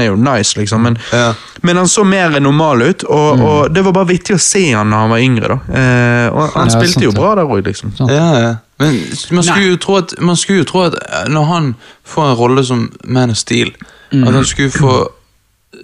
er 0.00 0.06
jo 0.06 0.16
nice, 0.16 0.54
liksom. 0.58 0.80
Men, 0.82 0.98
Ja. 1.12 1.32
men 1.62 1.76
han 1.76 1.88
så 1.88 2.04
mer 2.04 2.38
normal 2.40 2.82
ut, 2.82 3.04
og, 3.04 3.40
og 3.40 3.74
det 3.74 3.82
var 3.84 3.92
bare 3.92 4.06
vittig 4.12 4.36
å 4.36 4.38
se 4.38 4.72
han 4.72 4.86
når 4.90 4.96
han 4.98 5.10
var 5.10 5.18
yngre. 5.18 5.48
da. 5.48 5.58
Eh, 5.74 6.28
og 6.32 6.52
han 6.54 6.68
Ja, 6.70 6.76
spilte 6.78 6.92
sant 6.92 7.04
jo 7.04 7.12
bra 7.12 7.34
der 7.34 7.42
òg, 7.50 7.64
liksom. 7.66 7.92
Sant. 7.98 8.10
Ja, 8.10 8.30
ja. 8.38 8.54
Men 8.78 8.96
man 9.32 9.42
skulle, 9.44 9.68
jo 9.70 9.76
tro 9.76 9.94
at, 9.96 10.14
man 10.20 10.36
skulle 10.36 10.58
jo 10.58 10.64
tro 10.68 10.80
at 10.90 10.94
eh, 10.94 11.28
når 11.32 11.44
han 11.44 11.74
får 12.04 12.30
en 12.30 12.36
rolle 12.36 12.64
som 12.64 12.90
Man 13.04 13.30
of 13.30 13.36
Steel, 13.36 13.72
Mm. 14.12 14.22
at 14.28 14.34
han 14.34 14.44
skulle 14.44 14.70
få 14.70 15.08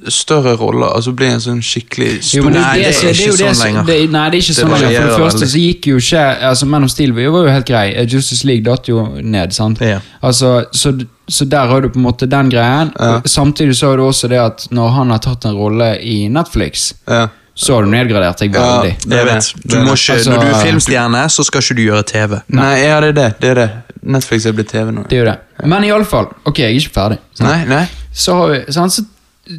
større 0.08 0.52
roller, 0.56 0.86
altså 0.96 1.12
bli 1.12 1.26
en 1.26 1.40
sånn 1.42 1.58
skikkelig 1.62 2.22
stor 2.24 2.44
men 2.46 2.54
Nei, 2.56 2.78
det, 2.78 2.92
det 2.94 3.08
er 3.10 3.18
ikke 3.18 3.34
sånn 3.36 3.58
lenger. 3.66 3.84
det, 3.88 3.96
Nei, 4.14 4.22
det 4.30 4.38
er 4.38 4.44
ikke 4.44 4.54
sånn 4.56 4.70
lenger. 4.72 4.94
For 5.02 5.08
det 5.10 5.18
første 5.26 5.48
så 5.52 5.60
gikk 5.62 5.88
jo 5.90 5.96
ikke 6.00 6.22
altså 6.48 6.68
Man 6.70 6.86
of 6.86 6.90
Steel 6.94 7.12
var 7.16 7.26
jo 7.26 7.42
helt 7.50 7.66
grei. 7.68 7.82
Eh, 7.98 8.06
Justice 8.08 8.46
League 8.48 8.64
datt 8.64 8.88
jo 8.88 9.02
ned. 9.20 9.52
sant? 9.52 9.82
Ja. 9.84 9.98
Altså, 10.22 10.64
så, 10.72 10.94
så 11.28 11.44
der 11.44 11.66
har 11.68 11.80
du 11.84 11.90
på 11.92 11.98
en 12.00 12.06
måte 12.06 12.26
den 12.30 12.50
greien. 12.54 12.92
Ja. 12.98 13.20
Samtidig 13.26 13.76
så 13.76 13.90
har 13.92 13.96
du 14.00 14.06
også 14.06 14.30
det 14.32 14.40
at 14.40 14.66
når 14.70 14.88
han 14.96 15.10
har 15.10 15.18
tatt 15.26 15.44
en 15.50 15.58
rolle 15.58 15.96
i 16.00 16.28
Netflix, 16.28 16.92
Ja. 17.08 17.26
Så 17.54 17.74
har 17.74 17.82
du 17.84 17.90
nedgradert 17.92 18.38
deg 18.40 18.52
veldig. 18.56 18.92
Er 19.12 19.16
Jeg 19.16 19.26
vet. 19.28 19.48
Du 19.68 19.76
må 19.84 19.92
ikke, 19.92 20.14
Altså, 20.16 20.30
når 20.32 20.40
du 20.40 20.46
er 20.48 20.60
filmstjerne, 20.64 21.22
så 21.30 21.44
skal 21.44 21.60
ikke 21.60 21.76
du 21.76 21.82
gjøre 21.84 22.02
TV. 22.08 22.38
Nei, 22.48 22.70
ja, 22.80 23.00
det 23.04 23.08
er 23.12 23.18
det. 23.18 23.26
det 23.42 23.50
er 23.50 23.54
det. 23.60 23.70
Netflix 24.02 24.46
er 24.46 24.52
blitt 24.56 24.70
TV 24.72 24.90
nå. 24.90 25.04
Det 25.10 25.18
er 25.18 25.20
jo 25.20 25.26
det. 25.28 25.36
Men 25.68 25.84
iallfall, 25.84 26.30
ok, 26.48 26.58
jeg 26.58 26.72
er 26.72 26.80
ikke 26.80 26.94
ferdig. 26.96 27.18
sant? 27.36 27.48
Nei, 27.48 27.64
nei. 27.68 27.84
så 28.12 28.34
har 28.40 28.48
vi 28.54 28.62
sant? 28.72 28.92
Så, 28.96 29.04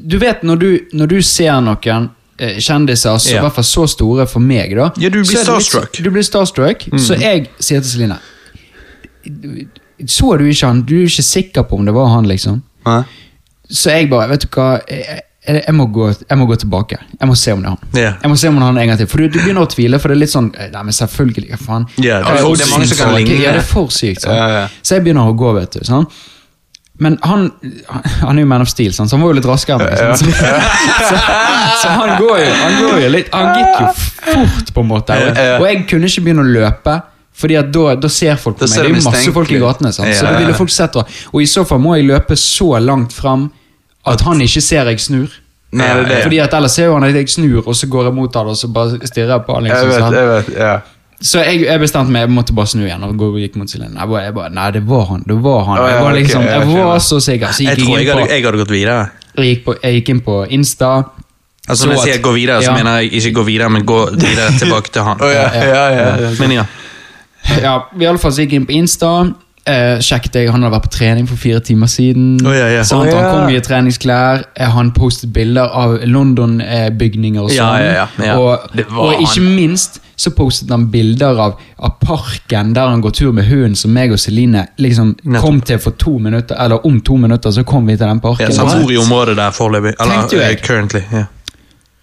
Du 0.10 0.18
vet 0.18 0.42
når 0.44 0.56
du, 0.60 0.68
når 0.94 1.08
du 1.12 1.22
ser 1.22 1.60
noen 1.62 2.10
eh, 2.40 2.58
kjendiser, 2.60 3.18
så, 3.20 3.36
i 3.36 3.40
hvert 3.40 3.56
fall 3.56 3.68
så 3.68 3.86
store 3.88 4.26
for 4.28 4.40
meg, 4.40 4.74
da 4.76 4.90
Ja, 4.98 5.10
du 5.10 5.20
blir 5.22 5.38
er 5.38 5.44
litt- 5.44 5.44
starstruck. 5.46 6.00
Du 6.04 6.10
blir 6.10 6.24
starstruck, 6.24 6.88
så 6.98 7.16
jeg 7.20 7.50
sier 7.60 7.82
til 7.84 7.90
Celine 7.92 8.18
Så 10.08 10.38
du 10.38 10.46
ikke 10.50 10.68
han? 10.68 10.82
Du 10.88 10.96
er 11.02 11.06
ikke 11.08 11.24
sikker 11.24 11.64
på 11.68 11.78
om 11.80 11.86
det 11.86 11.94
var 11.96 12.10
han, 12.16 12.26
liksom? 12.28 12.62
Nei. 12.86 13.04
Så 13.70 13.92
jeg 13.94 14.10
bare, 14.12 14.28
vet 14.34 14.42
du 14.44 14.48
hva 14.56 14.82
jeg, 14.90 15.22
jeg, 15.44 15.74
må, 15.76 15.86
gå, 15.92 16.08
jeg 16.30 16.40
må 16.40 16.46
gå 16.48 16.56
tilbake. 16.56 16.98
Jeg 17.20 17.28
må 17.28 17.36
se 17.36 17.52
om 17.52 17.64
det 17.64 17.68
er 17.68 17.74
han. 17.76 17.88
Yeah. 17.98 18.14
Jeg 18.22 18.32
må 18.32 18.36
se 18.40 18.48
om 18.48 18.56
det 18.56 18.62
er 18.64 18.70
han 18.70 18.78
en 18.80 18.92
gang 18.92 19.00
til. 19.02 19.10
For 19.12 19.24
du, 19.24 19.26
du 19.28 19.40
begynner 19.42 19.66
å 19.66 19.72
tvile, 19.72 20.00
for 20.00 20.12
det 20.12 20.16
er 20.16 20.22
litt 20.22 20.32
sånn 20.32 20.52
eh, 20.56 20.70
Nei, 20.72 20.84
men 20.88 20.96
selvfølgelig, 20.96 21.50
hva 21.52 21.60
faen. 21.60 21.88
Ja, 21.98 22.22
det 22.24 22.38
er 22.38 22.46
for 22.46 22.60
det 22.60 22.68
er 22.68 22.72
mange 22.72 22.88
som 22.88 23.02
kan 23.02 23.12
ligne. 23.18 23.40
Ja, 23.42 23.56
det 23.58 23.64
er 23.64 23.68
for 23.68 23.92
sykt. 23.92 24.24
Sånn. 24.24 24.38
Ja, 24.38 24.46
ja. 24.54 24.62
Så 24.80 24.96
jeg 24.96 25.04
begynner 25.04 25.28
å 25.28 25.36
gå, 25.36 25.52
vet 25.58 25.76
du. 25.76 25.84
Sånn. 25.88 26.08
Men 27.04 27.18
han, 27.26 27.48
han 28.22 28.38
er 28.38 28.46
jo 28.46 28.50
Man 28.54 28.64
of 28.64 28.70
Steel, 28.72 28.94
sånn, 28.96 29.10
så 29.10 29.18
han 29.18 29.24
var 29.26 29.34
jo 29.34 29.40
litt 29.40 29.48
raskere 29.50 29.88
enn 29.90 30.14
sant? 30.14 30.30
Så, 30.30 31.08
så, 31.10 31.22
så 31.82 31.94
han 31.98 32.12
går 32.22 32.36
jo 32.38 32.52
Han 32.60 32.76
går 32.78 33.00
jo 33.02 33.08
litt 33.16 33.32
Han 33.34 33.50
gikk 33.58 33.80
jo 33.82 33.88
fort, 33.98 34.70
på 34.76 34.84
en 34.84 34.92
måte. 34.92 35.18
Og, 35.58 35.66
jeg 35.66 35.82
kunne 35.90 36.12
ikke 36.12 36.24
begynne 36.28 36.46
å 36.46 36.54
løpe. 36.54 37.00
Fordi 37.34 37.58
at 37.58 37.74
da, 37.74 37.96
da 37.98 38.12
ser 38.14 38.38
folk 38.38 38.60
på 38.60 38.68
meg. 38.70 38.78
Det 38.78 38.86
er 38.86 38.94
jo 38.94 39.02
masse 39.10 39.34
folk 39.36 39.52
i 39.52 39.60
gatene. 39.60 39.92
Sant? 39.96 40.14
Så 40.16 40.30
da 40.30 40.38
ville 40.38 40.54
folk 40.56 40.72
sett. 40.72 40.96
Og 41.34 41.42
i 41.42 41.50
så 41.50 41.66
fall 41.68 41.82
må 41.84 41.98
jeg 41.98 42.08
løpe 42.08 42.38
så 42.40 42.78
langt 42.80 43.16
fram 43.18 43.50
at 44.06 44.22
han 44.22 44.42
ikke 44.42 44.62
ser 44.62 44.90
jeg 44.92 45.00
snur. 45.00 45.28
Nei, 45.74 45.88
det 45.98 46.08
det. 46.10 46.18
Fordi 46.24 46.38
at 46.44 46.54
Ellers 46.54 46.72
ser 46.78 46.86
jo 46.86 46.94
han 46.94 47.04
at 47.08 47.16
jeg 47.16 47.30
snur, 47.30 47.64
og 47.68 47.76
så 47.76 47.88
går 47.90 48.04
jeg 48.10 48.14
mot 48.14 48.36
han 48.36 48.48
og 48.52 48.58
så 48.58 48.68
bare 48.74 49.00
stirrer 49.08 49.32
jeg 49.38 49.42
på 49.48 49.54
han. 49.56 49.64
Liksom, 49.64 49.90
Jeg 49.90 50.02
vet, 50.04 50.18
jeg 50.20 50.28
vet, 50.28 50.60
ja. 50.60 50.74
Så 51.24 51.40
jeg, 51.40 51.62
jeg 51.66 51.80
bestemte 51.80 52.12
meg, 52.12 52.26
jeg 52.26 52.30
måtte 52.36 52.54
bare 52.54 52.68
snu 52.68 52.82
igjen 52.84 53.04
og 53.08 53.14
gå, 53.18 53.30
gikk 53.40 53.56
mot 53.56 53.70
Celine. 53.72 53.96
Jeg 53.96 54.10
bare, 54.12 54.24
jeg 54.26 54.34
bare, 54.36 54.50
nei, 54.54 54.66
det 54.76 54.82
var 54.90 55.06
han. 55.08 55.24
det 55.28 55.38
var 55.44 55.64
han. 55.70 55.78
Jeg 55.90 56.04
var 56.04 56.14
liksom, 56.18 56.44
jeg 56.44 56.68
var 56.68 57.00
så 57.00 57.20
sikker. 57.24 57.52
Så 57.56 57.64
Jeg 57.64 57.78
tror 57.80 57.98
jeg 57.98 58.10
hadde, 58.12 58.28
jeg 58.30 58.44
hadde 58.44 58.58
gått 58.60 58.72
videre. 58.76 59.10
jeg 59.38 59.46
gikk, 59.56 59.66
på, 59.66 59.76
jeg 59.84 59.94
gikk 60.02 60.10
inn 60.10 60.20
på 60.22 60.36
Insta. 60.50 60.90
Altså 61.70 61.88
Når 61.88 61.94
jeg 61.96 62.04
sier 62.10 62.22
gå 62.22 62.32
videre, 62.36 62.60
så 62.62 62.72
Ja. 62.72 62.76
mener 62.78 62.98
jeg 63.00 63.14
ikke 63.14 63.32
gå 63.40 63.44
videre, 63.48 63.70
men 63.70 63.86
gå 63.86 64.00
videre 64.20 64.50
tilbake 64.60 64.92
til 64.92 65.02
han. 65.08 65.22
oh, 65.22 65.32
ja, 65.40 65.48
ja, 65.56 65.86
ja, 65.96 66.16
ja. 66.26 66.30
Men 66.40 66.52
ja. 66.52 66.66
Ja, 67.62 67.78
i 68.00 68.06
alle 68.06 68.20
fall 68.20 68.32
så 68.36 68.44
gikk 68.44 68.52
jeg 68.52 68.62
inn 68.62 68.68
på 68.68 68.76
Insta. 68.76 69.14
Eh, 69.64 70.00
sjekket 70.04 70.36
jeg, 70.36 70.50
Han 70.52 70.60
hadde 70.66 70.74
vært 70.76 70.90
på 70.90 70.98
trening 70.98 71.28
for 71.30 71.40
fire 71.40 71.62
timer 71.64 71.88
siden. 71.88 72.34
Oh, 72.44 72.52
ja, 72.52 72.66
ja. 72.68 72.82
Sant? 72.84 73.06
Oh, 73.08 73.08
ja. 73.08 73.20
Han 73.22 73.46
kom 73.48 73.54
i 73.56 73.62
treningsklær. 73.64 74.42
Eh, 74.60 74.72
han 74.76 74.90
postet 74.92 75.32
bilder 75.34 75.70
av 75.72 76.02
London-bygninger 76.04 77.46
og 77.46 77.54
Ja, 77.54 77.70
sånn. 77.70 77.86
ja, 77.86 77.94
ja, 77.94 78.08
ja. 78.28 78.34
Og, 78.40 78.82
og 79.00 79.22
ikke 79.24 79.44
minst 79.46 80.02
så 80.20 80.34
postet 80.36 80.70
han 80.70 80.90
bilder 80.92 81.40
av, 81.42 81.56
av 81.80 81.94
parken 82.04 82.74
der 82.76 82.92
han 82.92 83.02
går 83.02 83.16
tur 83.16 83.32
med 83.34 83.48
hunden, 83.48 83.76
som 83.80 83.94
meg 83.96 84.12
og 84.14 84.20
Celine 84.20 84.66
liksom 84.78 85.16
Nettopp. 85.24 85.46
kom 85.46 85.62
til 85.62 85.80
for 85.80 85.96
to 86.00 86.18
minutter. 86.20 86.60
Eller 86.60 86.84
om 86.86 87.00
to 87.02 87.16
minutter 87.18 87.52
så 87.56 87.64
kom 87.64 87.88
vi 87.88 87.96
til 87.96 88.08
den 88.08 88.20
parken. 88.24 88.50
Ja, 88.50 88.56
så 88.56 88.68
han 88.68 88.84
bor 88.84 88.92
i 88.92 89.00
området 89.00 89.38
der 89.40 89.56
foreløpig. 89.56 89.96
Eller 90.00 90.44
eh, 90.44 90.58
currently. 90.60 91.02
Yeah. 91.12 91.32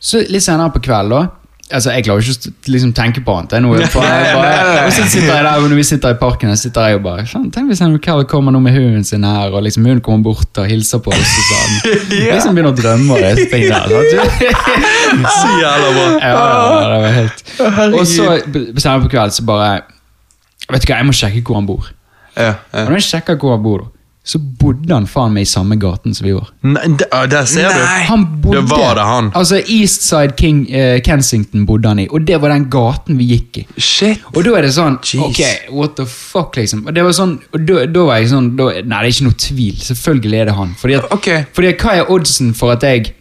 Så 0.00 0.24
litt 0.32 0.42
senere 0.42 0.72
på 0.72 0.80
kvelden 0.80 1.12
da 1.12 1.26
Altså, 1.72 1.90
Jeg 1.94 2.04
klarer 2.04 2.24
ikke 2.24 2.50
å 2.50 2.70
liksom, 2.74 2.92
tenke 2.96 3.20
på 3.24 3.34
annet. 3.38 3.52
noe, 3.62 3.84
for 3.92 4.02
jeg 4.02 4.34
bare, 4.34 4.86
og 4.86 4.92
så 4.96 5.04
sitter 5.06 5.28
jeg 5.34 5.44
der, 5.44 5.50
og 5.60 5.68
Når 5.70 5.76
vi 5.78 5.84
sitter 5.86 6.14
i 6.14 6.18
parken, 6.18 6.50
så 6.56 6.62
sitter 6.66 6.88
jeg 6.90 6.98
og 6.98 7.04
bare 7.04 7.24
Tenk 7.30 7.70
hvis 7.70 7.82
Henry 7.84 8.00
Cavill 8.02 8.26
kommer 8.30 8.54
nå 8.54 8.60
med 8.64 8.74
hunden 8.74 9.04
sin 9.06 9.24
her, 9.24 9.52
og 9.54 9.62
liksom 9.66 9.86
hun 9.86 10.00
kommer 10.00 10.24
bort 10.32 10.58
og 10.62 10.66
hilser 10.70 10.98
på 11.04 11.12
oss. 11.14 11.36
og 11.38 11.46
sånn. 11.52 11.76
Liksom 12.30 12.58
begynner 12.58 12.72
å 12.74 12.78
drømme 12.80 13.14
og 13.14 13.22
disse 13.22 13.46
tingene. 13.52 14.02
Så 15.40 15.48
jævla 15.60 15.88
bra. 15.94 16.08
Ja, 16.22 16.34
ja, 16.34 16.82
det 16.90 16.98
var 17.04 17.16
helt 17.20 17.46
Og 17.98 18.04
så 18.06 18.26
senere 18.80 19.00
på 19.06 19.10
kvelden 19.14 19.34
så 19.34 19.46
bare 19.48 19.70
Vet 20.70 20.84
du 20.84 20.90
hva, 20.92 21.00
jeg 21.00 21.06
må 21.08 21.14
sjekke 21.16 21.40
hvor 21.46 21.58
han 21.58 21.66
bor. 21.66 21.88
ja, 22.38 22.52
Og 22.70 22.78
ja. 22.78 22.84
når 22.86 22.98
jeg 23.00 23.06
sjekker 23.08 23.38
hvor 23.42 23.56
han 23.56 23.62
bor, 23.64 23.80
da, 23.86 23.99
så 24.20 24.38
bodde 24.38 24.92
han 24.92 25.06
faen 25.08 25.32
meg 25.32 25.46
i 25.46 25.48
samme 25.48 25.78
gaten 25.80 26.12
som 26.14 26.26
vi 26.26 26.34
var. 26.36 26.50
Nei, 26.60 26.82
der, 27.00 27.28
der 27.32 27.46
ser 27.48 27.72
du. 27.72 27.84
Han 28.10 28.26
bodde, 28.42 28.60
Det 28.60 28.76
var 28.76 28.98
det 28.98 29.06
han. 29.08 29.30
Altså 29.38 29.62
Eastside 29.62 30.36
King, 30.36 30.66
uh, 30.68 30.98
Kensington 31.04 31.64
bodde 31.66 31.88
han 31.88 32.02
i, 32.04 32.06
og 32.10 32.26
det 32.28 32.36
var 32.42 32.52
den 32.52 32.66
gaten 32.72 33.16
vi 33.18 33.30
gikk 33.32 33.62
i. 33.62 33.64
Shit! 33.80 34.26
Og 34.34 34.44
da 34.44 34.58
er 34.58 34.68
det 34.68 34.74
sånn 34.76 34.98
Jeez. 35.00 35.24
Ok, 35.24 35.72
what 35.72 35.96
the 35.96 36.06
fuck, 36.06 36.58
liksom. 36.60 36.84
Og 36.84 36.96
det 36.96 37.06
var 37.06 37.16
sånn, 37.16 37.38
og 37.48 37.64
da, 37.64 37.86
da 37.88 38.04
var 38.10 38.20
jeg 38.20 38.32
sånn 38.34 38.52
da, 38.60 38.68
Nei, 38.80 39.00
det 39.00 39.00
er 39.00 39.14
ikke 39.14 39.30
noe 39.30 39.40
tvil. 39.46 39.80
Selvfølgelig 39.88 40.42
er 40.42 40.52
det 40.52 40.58
han. 40.60 40.76
Fordi 40.82 41.00
at, 41.00 41.08
okay. 41.16 41.48
fordi 41.56 41.72
at 41.72 41.86
hva 41.86 41.96
er 41.96 42.12
oddsen 42.12 42.52
for 42.58 42.76
at 42.76 42.84
jeg 42.86 43.14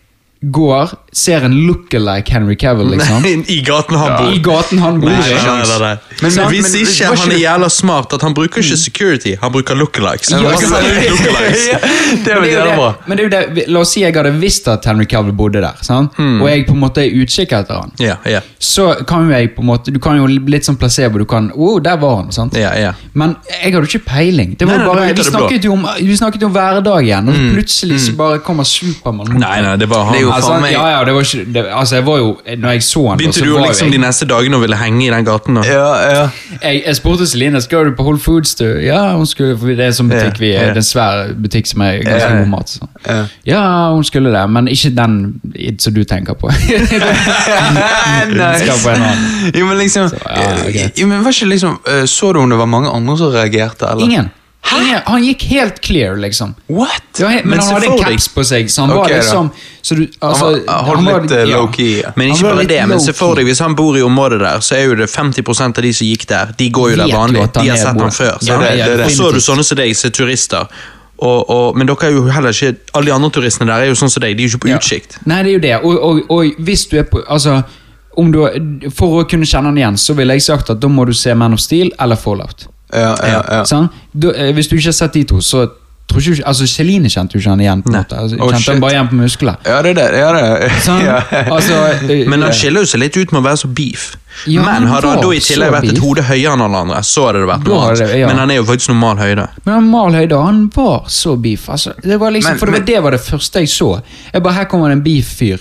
går, 0.60 0.94
ser 1.14 1.44
en 1.46 1.56
lookalike 1.68 2.30
Henry 2.32 2.56
Cavill, 2.56 2.90
liksom? 2.94 3.22
Nei, 3.24 3.44
I 3.58 3.62
gaten 3.66 3.98
han 3.98 4.12
bor. 4.18 4.34
I 4.34 4.40
gaten 4.46 4.80
han 4.84 5.00
bor 5.02 5.10
Nei, 5.10 5.20
nei, 5.20 5.56
nei, 5.66 5.80
nei. 5.80 5.96
Men- 6.22 6.36
men- 6.36 6.50
Hvis 6.54 6.72
men- 6.74 6.82
ikke 6.86 7.16
han 7.18 7.32
er 7.32 7.40
jævla 7.42 7.70
smart 7.72 8.14
at 8.14 8.22
han 8.22 8.34
bruker 8.38 8.62
ikke 8.62 8.78
security, 8.78 9.36
han 9.42 9.52
bruker 9.52 9.76
lookalikes. 9.80 10.30
Ja, 10.32 10.38
lookalikes. 10.44 11.68
Ja, 11.70 11.78
det 11.80 12.26
Men 12.26 12.36
var 12.36 12.42
det 12.46 12.54
er 12.54 12.66
jo 12.66 12.76
bra. 12.82 12.90
men 13.08 13.18
det 13.18 13.24
er 13.26 13.30
jo 13.30 13.54
det, 13.56 13.68
La 13.70 13.80
oss 13.84 13.94
si 13.96 14.02
jeg 14.04 14.14
hadde 14.16 14.32
visst 14.42 14.68
at 14.72 14.86
Henry 14.86 15.06
Cavill 15.10 15.34
bodde 15.34 15.62
der, 15.64 15.78
sant? 15.86 16.14
Hmm. 16.20 16.42
og 16.42 16.50
jeg 16.50 16.66
på 16.68 16.74
en 16.76 16.82
måte 16.84 17.04
er 17.04 17.16
utkikk 17.24 17.54
etter 17.58 17.80
han. 17.82 17.92
Ja, 18.00 18.16
ja, 18.30 18.42
Så 18.60 18.90
kan 19.08 19.26
jo 19.28 19.34
jeg 19.36 19.54
på 19.56 19.62
en 19.64 19.68
måte 19.70 19.92
Du 19.94 20.00
kan 20.04 20.18
jo 20.18 20.28
litt 20.28 20.66
sånn 20.68 20.78
placebo. 20.80 21.20
Du 21.20 21.26
kan 21.26 21.52
oh, 21.56 21.80
der 21.80 21.98
var 21.98 22.16
han. 22.22 22.32
sant? 22.36 22.54
ja, 22.58 22.72
ja. 22.78 22.94
Men 23.14 23.36
jeg 23.50 23.74
hadde 23.74 23.86
jo 23.88 23.90
ikke 24.00 24.06
peiling. 24.06 24.56
Det 24.60 24.68
var 24.68 24.86
bare, 24.86 25.10
vi, 25.14 25.24
snakket 25.24 25.64
jo 25.66 25.74
om, 25.74 25.88
vi 26.00 26.16
snakket 26.18 26.42
jo 26.42 26.48
om 26.50 26.54
hverdagen, 26.56 27.30
og 27.30 27.36
plutselig 27.56 28.00
så 28.06 28.16
bare 28.20 28.40
kommer 28.46 28.64
Supermann 28.68 29.34
Nei, 29.40 29.62
nei, 29.66 29.76
det 29.80 29.88
var 29.90 30.06
han. 30.10 30.14
Det 30.14 30.22
er 30.22 30.26
jo 30.28 30.32
Altså, 30.34 30.52
faen 30.54 30.62
meg- 30.62 30.76
ja, 31.00 31.06
det 31.08 31.14
var 31.16 31.22
ikke, 31.22 31.46
det, 31.54 31.64
altså 31.72 31.96
jeg 31.96 32.06
var 32.06 32.18
jo, 32.18 32.30
når 32.58 32.70
jeg 32.76 32.84
så 32.84 33.04
han 33.08 33.18
Begynte 33.18 33.40
så 33.40 33.46
du 33.46 33.52
var 33.54 33.60
jo 33.60 33.68
liksom 33.68 33.88
jeg, 33.88 33.94
de 33.96 34.02
neste 34.04 34.28
dagene 34.30 34.58
å 34.60 34.64
ville 34.64 34.80
henge 34.80 35.06
i 35.06 35.10
den 35.14 35.28
gaten? 35.28 35.60
da? 35.60 35.64
Ja, 35.68 35.90
ja. 36.12 36.26
jeg, 36.62 36.82
jeg 36.86 36.98
spurte 37.00 37.28
Celine 37.30 37.62
skal 37.64 37.90
du 37.90 37.96
på 37.98 38.04
Whole 38.04 38.20
Foods. 38.20 38.56
Du? 38.60 38.66
Ja, 38.84 39.16
hun 39.16 39.28
skulle, 39.30 39.58
for 39.60 39.72
det 39.72 39.86
er 39.86 39.94
en 39.94 39.98
sånn 40.02 40.12
butikk 40.12 40.42
vi, 40.42 40.52
det 40.58 40.74
er 40.74 40.82
en 40.82 40.88
svær 40.88 41.32
butikk 41.40 41.70
som 41.72 41.86
er 41.86 42.02
ganske 42.04 42.32
god 42.42 42.52
mat. 42.52 42.76
Så. 42.76 42.90
Ja. 43.06 43.20
Ja, 43.48 43.64
hun 43.96 44.04
skulle 44.08 44.34
det, 44.36 44.44
men 44.52 44.68
ikke 44.72 44.92
den 44.98 45.20
som 45.80 45.96
du 45.96 46.04
tenker 46.04 46.38
på. 46.40 46.52
Nei. 48.40 48.56
På. 48.84 48.98
Jo, 49.54 49.66
men 49.66 49.78
liksom 49.80 50.10
ja, 50.12 50.50
okay. 50.66 50.90
jo, 50.96 51.08
men 51.08 51.24
var 51.24 51.34
ikke 51.34 51.50
liksom 51.50 51.80
eh, 51.88 52.04
Så 52.10 52.34
du 52.34 52.40
om 52.42 52.50
det 52.52 52.60
var 52.60 52.70
mange 52.70 52.92
andre 52.92 53.18
som 53.18 53.32
reagerte, 53.34 53.88
eller? 53.88 54.06
Ingen. 54.06 54.30
Ingen. 54.76 55.02
Han 55.06 55.24
gikk 55.24 55.44
helt 55.50 55.80
clear, 55.82 56.16
liksom. 56.18 56.52
What? 56.68 57.02
Ja, 57.18 57.28
men, 57.30 57.42
Men 57.50 57.60
han 57.60 57.74
hadde 57.74 57.88
en 57.90 57.98
caps 58.04 58.28
på 58.28 58.44
seg, 58.46 58.68
så 58.70 58.82
han 58.86 58.92
okay, 58.92 59.16
var 59.16 59.22
liksom 59.22 59.52
så 59.82 59.96
du, 59.96 60.04
altså, 60.22 60.46
Han 60.46 60.66
var- 60.68 60.96
han 60.96 61.06
var- 61.06 61.22
litt, 61.22 61.32
eh, 61.32 61.38
ja. 61.50 61.58
low-key, 61.58 62.02
ja. 62.04 62.12
Men 62.16 62.30
ikke 62.34 62.44
bare 62.44 62.66
det, 62.68 62.88
men 62.88 63.00
se 63.00 63.14
for 63.14 63.36
deg 63.36 63.46
hvis 63.48 63.60
han 63.60 63.74
bor 63.76 63.98
i 63.98 64.02
området 64.02 64.40
der, 64.40 64.60
så 64.60 64.76
er 64.78 64.84
jo 64.86 64.96
det 64.96 65.10
50% 65.10 65.78
av 65.78 65.84
de 65.84 65.94
som 65.94 66.08
gikk 66.08 66.28
der, 66.28 66.54
de 66.58 66.70
går 66.70 66.90
jo 66.92 66.96
der 66.98 67.08
vanlig. 67.16 67.48
De 67.54 67.68
har 67.70 67.78
sett 67.78 67.96
bor- 67.96 68.02
han 68.04 68.12
før. 68.12 68.38
Ja, 68.46 68.60
det- 68.60 68.78
det- 68.78 68.98
det- 68.98 69.06
Og 69.06 69.12
så 69.12 69.30
er 69.30 69.32
du 69.34 69.40
sånne 69.40 69.64
som 69.66 69.78
deg, 69.78 69.96
som 69.96 70.08
er 70.08 70.12
turister. 70.12 70.68
Og, 71.22 71.50
og, 71.50 71.76
men 71.76 71.88
dere 71.88 72.04
er 72.08 72.12
jo 72.12 72.22
heller 72.32 72.50
ikke 72.50 72.78
Alle 72.94 73.06
de 73.08 73.12
andre 73.12 73.30
turistene 73.30 73.66
der 73.68 73.82
er 73.82 73.86
jo 73.88 73.94
sånn 73.94 74.10
som 74.10 74.22
deg, 74.22 74.38
de 74.38 74.44
er 74.44 74.48
jo 74.48 74.58
ikke 74.58 74.68
på 74.68 74.70
Ja. 74.70 74.78
utsikt. 74.78 75.18
Nei, 75.26 75.44
det 75.44 75.50
er 75.50 75.54
jo 75.54 75.60
det. 75.60 75.84
Og, 75.84 76.04
og, 76.04 76.22
og 76.32 76.46
hvis 76.60 76.86
du 76.90 76.98
er 76.98 77.04
på 77.04 77.24
Altså, 77.28 77.64
om 78.18 78.32
du, 78.32 78.40
for 78.92 79.24
å 79.24 79.28
kunne 79.30 79.46
kjenne 79.46 79.66
han 79.66 79.76
igjen, 79.78 79.98
så 79.98 80.14
ville 80.16 80.34
jeg 80.34 80.42
sagt 80.44 80.70
at 80.70 80.80
da 80.80 80.88
må 80.88 81.06
du 81.06 81.14
se 81.14 81.34
Man 81.34 81.54
of 81.54 81.60
Steel 81.60 81.92
eller 82.00 82.16
Fallout. 82.16 82.68
Ja, 82.94 83.16
ja, 83.24 83.44
ja. 83.52 83.64
Sant? 83.66 83.92
Da, 84.14 84.32
eh, 84.34 84.54
hvis 84.54 84.68
du 84.70 84.76
ikke 84.76 84.90
har 84.90 84.98
sett 84.98 85.14
de 85.14 85.24
to, 85.24 85.36
så 85.42 85.68
tror 86.10 86.24
ikke 86.26 86.42
Altså, 86.50 86.66
Celine 86.66 87.06
kjente 87.06 87.36
jo 87.36 87.40
ikke 87.40 87.50
han 87.52 87.60
igjen. 87.62 87.84
på 87.84 87.92
en 87.94 88.00
måte. 88.02 88.18
Altså, 88.18 88.36
Oh, 88.42 88.48
kjente 88.50 88.64
shit. 88.64 88.74
han 88.74 88.80
bare 88.82 88.92
igjen 88.96 89.10
på 89.12 89.16
muskler. 89.20 89.58
Ja, 89.66 89.82
det 89.86 89.92
er 89.92 89.94
det. 90.00 90.18
Ja, 90.18 90.32
det 90.34 90.42
er 90.42 90.58
det. 90.58 90.72
Ja. 91.06 91.44
Altså, 91.54 91.76
eh, 92.10 92.24
Men 92.32 92.42
han 92.42 92.52
skiller 92.52 92.82
jo 92.82 92.90
seg 92.90 93.00
litt 93.04 93.16
ut 93.18 93.32
med 93.32 93.44
å 93.44 93.46
være 93.46 93.58
så 93.62 93.68
beef. 93.70 94.16
Ja, 94.48 94.64
men 94.64 94.88
hadde 94.88 95.08
han 95.10 95.22
da 95.22 95.30
i 95.36 95.40
tillegg 95.44 95.72
vært 95.74 95.90
et 95.92 95.98
hode 96.00 96.24
høyere 96.24 96.54
enn 96.56 96.62
alle 96.64 96.78
andre, 96.86 97.00
så 97.04 97.26
hadde 97.28 97.42
det 97.44 97.48
vært 97.50 97.68
noe 97.68 97.80
annet. 97.92 98.16
ja. 98.18 98.28
Men 98.30 98.38
han 98.40 98.52
er 98.52 98.56
jo 98.56 98.64
faktisk 98.64 98.90
normal 98.94 99.18
høyde. 99.22 99.46
Men 99.66 99.74
normal 99.76 100.12
Mal 100.12 100.18
Høyde, 100.22 100.42
han 100.46 100.60
var 100.74 101.04
så 101.12 101.36
beef. 101.42 101.68
Altså, 101.70 101.94
det 102.02 102.18
var 102.20 102.32
liksom, 102.32 102.52
Men- 102.54 102.60
for 102.60 102.66
det 102.66 102.72
var, 102.74 102.80
men- 102.80 102.86
det 102.88 103.04
var 103.04 103.12
det 103.12 103.22
første 103.22 103.60
jeg 103.60 103.68
så. 103.70 104.02
Jeg 104.34 104.42
bare, 104.44 104.54
Her 104.54 104.66
kommer 104.66 104.88
det 104.90 104.98
en 104.98 105.04
beef-fyr. 105.04 105.60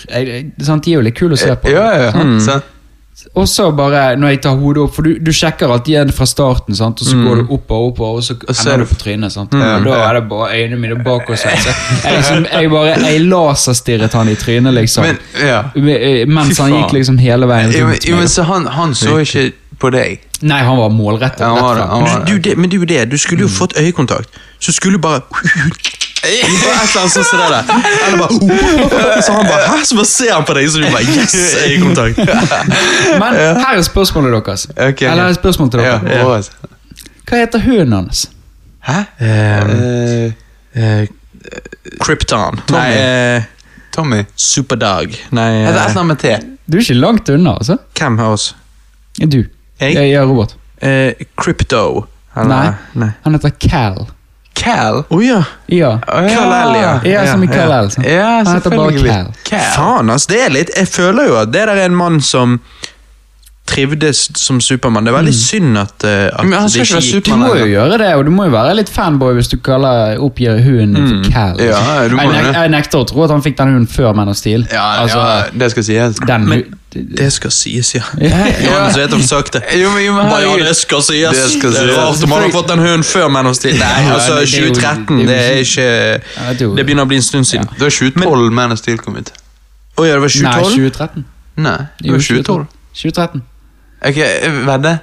Sant, 0.65 0.85
De 0.85 0.93
er 0.93 0.95
jo 0.95 1.01
litt 1.03 1.15
kule 1.19 1.35
å 1.35 1.39
se 1.39 1.55
på. 1.57 1.69
Ja, 1.73 1.93
ja. 2.07 2.13
Sant? 2.13 2.43
Sant? 2.43 2.65
Og 3.35 3.49
så 3.51 3.65
bare, 3.75 4.03
når 4.17 4.29
jeg 4.31 4.41
tar 4.45 4.57
hodet 4.61 4.83
opp 4.85 4.93
For 4.95 5.03
du, 5.03 5.17
du 5.19 5.31
sjekker 5.35 5.73
alltid 5.75 5.93
igjen 5.95 6.13
fra 6.15 6.27
starten, 6.29 6.77
sant? 6.79 7.01
og 7.03 7.09
så 7.09 7.17
går 7.19 7.41
du 7.41 7.53
opp 7.57 7.73
og 7.75 7.87
opp, 7.89 8.01
og 8.07 8.21
så 8.23 8.37
er 8.39 8.53
ender 8.75 8.85
du 8.85 8.91
på 8.93 8.99
trynet. 9.01 9.35
Sant? 9.35 9.57
Ja. 9.59 9.73
Og 9.81 9.89
da 9.89 9.97
er 10.07 10.19
det 10.21 10.23
bare 10.31 10.51
øynene 10.55 10.79
mine 10.85 10.99
bak 11.05 11.31
oss. 11.35 11.45
Altså. 11.51 11.75
Jeg, 12.05 12.17
liksom, 12.21 12.47
jeg 12.53 12.71
bare, 12.71 12.95
jeg 13.03 13.25
laserstirret 13.27 14.15
han 14.15 14.31
i 14.31 14.37
trynet, 14.39 14.75
liksom. 14.79 15.09
Men, 15.09 15.19
ja. 15.43 15.63
Mens 16.31 16.59
han 16.63 16.77
gikk 16.77 16.95
liksom 17.01 17.19
hele 17.19 17.49
veien 17.51 17.73
Jo, 17.75 17.87
men- 17.89 17.97
rundt 17.99 18.09
jo, 18.09 18.17
men 18.23 18.29
så 18.29 18.47
han, 18.49 18.67
han 18.79 18.95
så 18.95 19.19
ikke 19.25 19.49
på 19.79 19.91
deg? 19.95 20.23
Nei, 20.43 20.63
han 20.63 20.79
var 20.79 20.91
målrettet. 20.95 21.43
Ja, 21.43 21.53
han 21.55 21.63
var 21.65 21.75
det, 21.79 21.87
han 21.91 22.03
var 22.07 22.19
Men 22.19 22.27
du, 22.27 22.39
det, 22.39 22.57
men 22.59 22.71
det 22.71 22.77
er 22.79 22.85
jo 22.85 22.91
det, 22.95 23.03
du 23.11 23.19
skulle 23.19 23.43
jo 23.47 23.51
fått 23.51 23.75
øyekontakt. 23.79 24.31
Så 24.63 24.73
skulle 24.73 24.99
du 24.99 25.03
Bare 25.03 25.23
et 26.29 26.47
eller 26.49 26.79
annet 26.79 27.13
sånt 27.13 27.29
som 27.29 27.39
det 27.41 27.49
der. 27.55 27.65
Eller 28.07 28.19
bare 28.23 29.23
Så 29.23 29.33
han 29.33 29.47
bare 29.49 29.69
Hæ? 29.73 29.85
Så 29.85 29.95
bare 29.99 30.07
ser 30.11 30.33
han 30.35 30.45
på 30.49 30.55
deg, 30.59 30.71
så 30.71 30.79
du 30.83 30.89
bare 30.93 31.03
Yes! 31.03 31.37
Øyekontakt. 31.67 32.19
Men 33.21 33.39
her 33.63 33.77
er 33.77 33.83
spørsmålet 33.87 34.35
deres. 34.47 34.67
Okay, 34.77 35.11
Eller 35.11 35.23
her 35.23 35.29
er 35.29 35.39
spørsmålet 35.39 35.73
til 35.73 35.81
dere. 35.81 36.01
Ja, 36.19 36.35
altså. 36.37 36.53
Hva 37.29 37.37
heter 37.43 37.59
hunden 37.65 37.93
hans? 37.93 38.27
Hæ? 38.89 38.99
Um, 39.21 40.35
Eh, 40.79 41.07
Krypton. 42.01 42.61
Tommy. 42.69 42.79
Nei, 42.79 43.37
uh, 43.39 43.43
Tommy? 43.95 44.19
Superdog. 44.37 45.15
Nei, 45.35 45.47
uh, 45.49 45.63
et 45.63 45.65
eh, 45.65 45.69
eller 45.71 45.81
annet 45.89 46.07
med 46.07 46.21
T. 46.23 46.33
Du 46.69 46.77
er 46.77 46.83
ikke 46.85 46.95
langt 47.01 47.29
unna, 47.33 47.55
altså. 47.59 47.79
hvem 47.99 48.19
av 48.21 48.35
oss? 48.37 48.51
Du. 49.19 49.39
Jeg? 49.81 49.95
Jeg, 49.95 49.95
jeg 49.97 50.13
er 50.21 50.27
Robert. 50.29 50.55
Uh, 50.83 51.27
Crypto. 51.41 52.07
Eller- 52.37 52.49
Nei. 52.53 52.73
Nei. 52.95 53.11
Han 53.25 53.35
heter 53.39 53.55
Cal. 53.65 54.07
Cal? 54.59 55.05
Oh, 55.09 55.23
ja. 55.25 55.43
Ja. 55.67 55.93
Oh, 56.07 56.25
ja. 56.27 56.45
Ja. 56.75 57.01
Ja, 57.05 57.27
som 57.33 57.43
i. 57.45 57.49
Cal 57.51 57.73
El. 57.73 57.91
sant? 57.91 58.07
Ja, 58.07 58.43
Han 58.45 58.55
heter 58.55 58.71
bare 58.71 58.93
selvfølgelig. 58.93 59.13
Cal. 59.13 59.33
Cal. 59.51 59.71
Faen, 59.77 60.11
ass. 60.11 60.27
Det 60.27 60.41
er 60.45 60.51
litt 60.55 60.71
Jeg 60.77 60.89
føler 60.89 61.29
jo 61.31 61.37
at 61.41 61.53
det 61.55 61.67
der 61.69 61.75
er 61.77 61.87
en 61.87 61.97
mann 61.99 62.21
som 62.21 62.59
trivdes 63.69 64.25
som 64.41 64.61
Supermann. 64.65 65.07
Det 65.07 65.13
er 65.13 65.19
veldig 65.19 65.35
synd 65.37 65.79
at, 65.81 66.05
eh, 66.09 66.27
at 66.33 66.45
Men 66.47 66.59
han 66.63 66.71
skal 66.73 66.87
ikke 66.87 66.99
være 66.99 67.07
Supermann. 67.09 67.45
Du 67.45 67.55
må 67.55 67.61
jo 67.61 67.69
gjøre 67.75 67.99
det, 68.03 68.09
og 68.15 68.25
du 68.25 68.33
må 68.35 68.49
jo 68.49 68.55
være 68.57 68.75
litt 68.81 68.93
fanboy 68.93 69.37
hvis 69.37 69.53
du 69.53 69.59
kaller 69.65 70.19
oppgir 70.25 70.59
hunden 70.65 70.97
mm. 70.97 71.11
for 71.13 71.31
Cal. 71.33 71.63
Ja, 71.63 71.85
du 72.09 72.17
må 72.17 72.27
jeg, 72.27 72.49
nek 72.49 72.59
jeg 72.59 72.75
nekter 72.75 73.05
å 73.05 73.09
tro 73.09 73.25
at 73.27 73.35
han 73.35 73.45
fikk 73.45 73.59
den 73.61 73.75
hunden 73.75 73.89
før 73.93 74.17
Man 74.17 74.33
of 74.33 74.41
Steel. 74.41 74.67
Ja, 74.73 74.89
altså, 75.05 75.21
ja, 75.21 75.49
det 75.53 75.71
skal 75.75 75.89
sies. 75.91 76.21
den 76.25 76.49
Men 76.49 76.65
det 76.93 77.33
skal 77.33 77.53
sies, 77.53 77.95
ja. 77.95 78.05
Ja. 78.21 78.39
ja. 78.65 78.77
vet 78.97 79.13
har 79.13 79.21
få 79.21 79.27
sagt 79.29 79.59
det. 79.59 79.63
Jo, 79.77 79.91
men, 79.93 80.05
jo, 80.07 80.15
men 80.17 80.31
Bare, 80.31 80.47
ja, 80.47 80.69
det 80.69 80.77
skal 80.77 81.03
sies. 81.05 81.37
Det 81.37 81.51
skal 81.59 81.75
det 81.75 81.83
sies. 81.83 81.99
rart 81.99 82.25
om 82.25 82.33
han 82.33 82.47
har 82.47 82.55
fått 82.55 82.71
den 82.73 82.85
hunden 82.85 83.05
før 83.05 83.29
Man 83.29 83.51
of 83.51 83.59
Steel. 83.59 83.77
Nei, 83.77 84.07
Ja, 84.07 84.15
altså, 84.15 84.39
det- 84.41 84.49
det 84.49 84.63
er 84.63 84.67
jo- 84.67 84.75
2013, 84.75 85.27
det 85.27 85.37
er 85.37 85.59
ikke 85.67 85.89
det 86.49 86.81
er 86.81 86.85
begynner 86.89 87.05
å 87.05 87.11
bli 87.11 87.21
en 87.21 87.29
stund 87.29 87.45
siden. 87.45 87.69
Det 87.69 87.85
var 87.85 87.91
2012 87.91 88.53
Man 88.53 88.73
of 88.73 88.79
Steel 88.79 88.99
kom 88.99 89.17
ut. 89.17 89.31
Å 89.99 90.07
ja, 90.07 90.15
det 90.15 90.23
var 90.23 90.33
Nei, 90.43 90.53
2012? 90.55 90.75
2013. 90.75 91.25
Nei, 91.57 91.79
det 92.03 92.13
var 92.13 92.19
2012. 92.19 92.67
2013. 92.95 93.43
Ok, 94.05 94.17
eh, 94.17 94.51
vedde? 94.67 94.99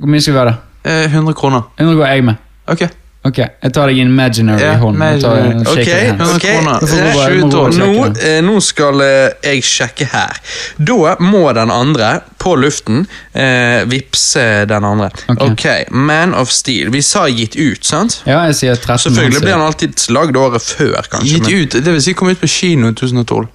Hvor 0.00 0.10
mye 0.10 0.20
skal 0.20 0.34
vi 0.34 0.38
ha 0.38 0.44
det? 0.50 0.56
Eh, 0.84 1.06
100 1.14 1.32
kroner. 1.34 1.62
100 1.78 1.94
går 1.96 2.06
jeg 2.06 2.24
med. 2.24 2.34
Ok. 2.68 2.82
Ok, 3.24 3.38
Jeg 3.38 3.72
tar 3.72 3.86
deg 3.88 3.96
imaginary 4.02 4.60
Ja, 4.60 4.74
hånd. 4.76 4.98
og 5.02 5.20
tar 5.22 5.36
en 5.38 5.52
imaginary. 5.62 6.10
Ok, 6.10 6.34
ok. 6.34 6.40
kroner. 6.42 6.80
Da 6.80 6.86
bare- 6.86 7.38
2012. 7.40 7.78
må 7.78 8.04
du 8.04 8.10
Nå, 8.20 8.26
eh, 8.28 8.40
nå 8.44 8.60
skal 8.60 9.00
eh, 9.00 9.30
jeg 9.44 9.62
sjekke 9.64 10.04
her. 10.12 10.36
Da 10.78 11.14
må 11.20 11.52
den 11.54 11.70
andre, 11.70 12.20
på 12.38 12.52
luften, 12.60 13.06
eh, 13.34 13.84
vippse 13.88 14.66
den 14.68 14.84
andre. 14.84 15.08
Ok. 15.28 15.40
ok, 15.40 15.64
Man 15.90 16.34
of 16.34 16.50
Steel. 16.50 16.90
Vi 16.90 17.00
sa 17.02 17.24
gitt 17.26 17.56
ut, 17.56 17.84
sant? 17.84 18.22
Ja, 18.26 18.42
jeg 18.44 18.54
sier 18.56 18.74
13. 18.76 18.98
Selvfølgelig 18.98 19.40
blir 19.40 19.52
han 19.52 19.62
alltid 19.62 19.94
lagd 20.10 20.36
året 20.36 20.60
før, 20.62 21.00
kanskje. 21.10 21.28
Gitt 21.38 21.42
men- 21.48 21.62
ut, 21.62 21.70
det 21.84 21.92
vil 21.92 22.02
si 22.02 22.12
kom 22.12 22.28
ut 22.28 22.40
på 22.40 22.46
kino 22.46 22.88
i 22.88 22.92
2012. 22.92 23.48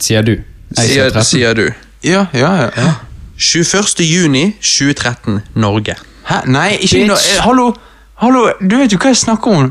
Sier 0.00 0.22
du. 0.22 0.32
Jeg 0.32 0.42
sier 0.76 0.86
Sier, 0.88 1.10
13. 1.10 1.24
sier 1.24 1.54
du. 1.54 1.72
Ja, 2.02 2.26
ja, 2.34 2.56
ja. 2.56 2.70
ja. 2.76 2.92
21. 3.40 4.04
juni 4.04 4.52
2013, 4.60 5.40
Norge. 5.54 5.94
Hæ? 6.28 6.34
Nei, 6.46 6.76
ikke 6.80 7.06
no 7.06 7.14
eh, 7.14 7.40
Hallo, 7.40 7.72
hallo, 8.20 8.48
du 8.60 8.76
vet 8.76 8.92
jo 8.92 8.98
hva 9.00 9.14
jeg 9.14 9.16
snakker 9.16 9.54
om. 9.56 9.70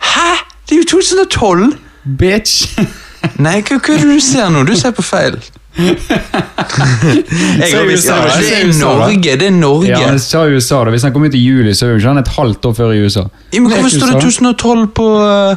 Hæ? 0.00 0.28
Det 0.68 0.76
er 0.76 0.80
jo 0.80 0.86
2012! 0.96 1.72
Bitch! 2.18 2.78
Nei, 3.46 3.60
hva, 3.60 3.76
hva 3.76 3.94
er 3.94 4.06
det 4.06 4.14
du 4.16 4.22
ser 4.24 4.48
nå? 4.50 4.64
Du 4.66 4.72
ser 4.78 4.94
på 4.96 5.04
feil. 5.04 5.36
Jeg 5.78 7.68
har 7.72 7.86
visst 7.88 8.04
USA, 8.04 8.16
det. 8.26 8.32
det 8.40 8.56
er 8.58 8.72
Norge, 8.80 9.36
det 9.40 9.46
er 9.46 9.54
Norge. 9.56 9.88
Ja, 9.88 10.00
men 10.10 10.18
sa 10.20 10.42
USA 10.44 10.82
da, 10.84 10.92
Hvis 10.92 11.06
han 11.06 11.14
kommer 11.14 11.32
ut 11.32 11.36
i 11.38 11.40
juli, 11.40 11.72
så 11.74 11.86
er 11.86 11.94
jo 11.94 12.00
ikke 12.00 12.10
han 12.10 12.20
et 12.20 12.32
halvt 12.36 12.68
år 12.68 12.74
før 12.76 12.92
i 12.92 13.00
USA. 13.04 13.24
Ja, 13.52 13.60
men 13.60 13.72
Hvorfor 13.72 13.88
står 13.88 14.12
det 14.12 14.20
2012 14.20 14.88
på, 14.98 15.06
uh, 15.24 15.56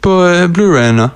på 0.00 0.14
uh, 0.24 0.46
Blu-rayen, 0.52 1.02
da? 1.02 1.08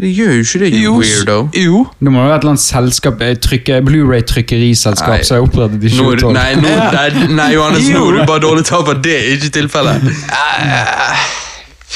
Det 0.00 0.10
gjør 0.12 0.32
jo 0.36 0.42
ikke 0.44 0.58
det, 0.60 0.68
you 0.76 0.94
weirdo. 1.00 1.36
Jo. 1.56 1.86
Det 2.00 2.12
må 2.12 2.20
jo 2.20 2.26
være 2.28 2.36
et 2.36 2.42
eller 2.44 2.52
annet 2.56 2.64
selskap, 2.66 3.20
eh, 3.24 3.34
trykke- 3.40 3.80
Blu-ray-trykkeriselskap 3.86 5.24
som 5.24 5.38
har 5.38 5.46
opprettet 5.46 5.84
i 5.88 5.94
Nå, 5.96 6.10
2012. 6.20 6.32
nei, 6.36 6.54
nå, 6.60 6.74
der, 6.92 7.16
nei, 7.40 7.48
Johannes, 7.54 7.88
nå 7.88 8.04
er 8.10 8.20
du 8.20 8.26
bare 8.28 8.44
dårlig 8.44 8.66
til 8.68 8.76
å 8.76 8.82
ta 8.82 8.84
på 8.90 8.96
det. 9.02 9.16
er 9.16 9.34
ikke 9.38 9.52
tilfellet. 9.60 10.06
Eh, 10.06 11.26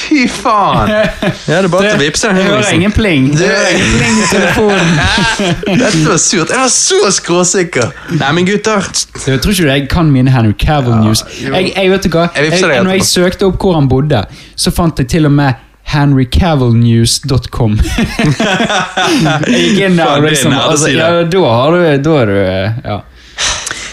Fy 0.01 0.23
faen! 0.31 0.89
Ja, 1.51 1.57
det 1.61 1.65
er 1.65 1.67
bare 1.69 1.89
til 1.91 1.97
å 1.97 2.01
vippse 2.01 2.29
den 2.31 2.37
Jeg 2.39 2.45
hører 2.47 2.69
ingen 2.73 2.93
pling. 2.95 3.25
Det 3.35 3.47
hører 3.49 3.73
ingen 3.75 3.97
pling 3.99 4.19
i 4.21 4.27
telefonen. 4.31 4.93
Dette 5.81 6.03
var 6.07 6.17
surt. 6.23 6.49
Jeg 6.53 6.61
var 6.61 6.71
så 6.73 6.99
skråsikker. 7.17 7.89
Nei, 8.17 8.29
men 8.37 8.47
gutter. 8.47 8.87
Jeg 9.27 9.41
tror 9.43 9.53
ikke 9.53 9.67
jeg 9.67 9.89
kan 9.91 10.09
mine 10.13 10.31
Henry 10.33 10.53
Cavill 10.57 10.95
News. 11.03 11.21
Jeg, 11.43 11.73
jeg 11.75 11.91
vet 11.91 12.07
du 12.07 12.09
hva? 12.15 12.29
Jeg 12.37 12.53
Jeg, 12.55 12.83
når 12.87 12.97
jeg 12.97 13.05
søkte 13.09 13.49
opp 13.51 13.59
hvor 13.61 13.75
han 13.77 13.89
bodde, 13.91 14.23
så 14.55 14.71
fant 14.73 14.97
jeg 15.03 15.11
til 15.11 15.27
og 15.29 15.35
med 15.37 15.67
henrycavillnews.com. 15.91 17.77
jeg 19.47 19.61
gikk 19.61 19.79
inn 19.87 19.97
der 19.99 20.21
det 20.21 20.33
liksom 20.33 20.55
altså, 20.55 20.91
ja, 20.93 21.09
Da 21.27 21.41
har 21.47 21.75
du 21.75 21.79
Da 22.03 22.19
er 22.21 22.31
du 22.31 22.37
eh, 22.41 22.83
Ja. 22.85 22.99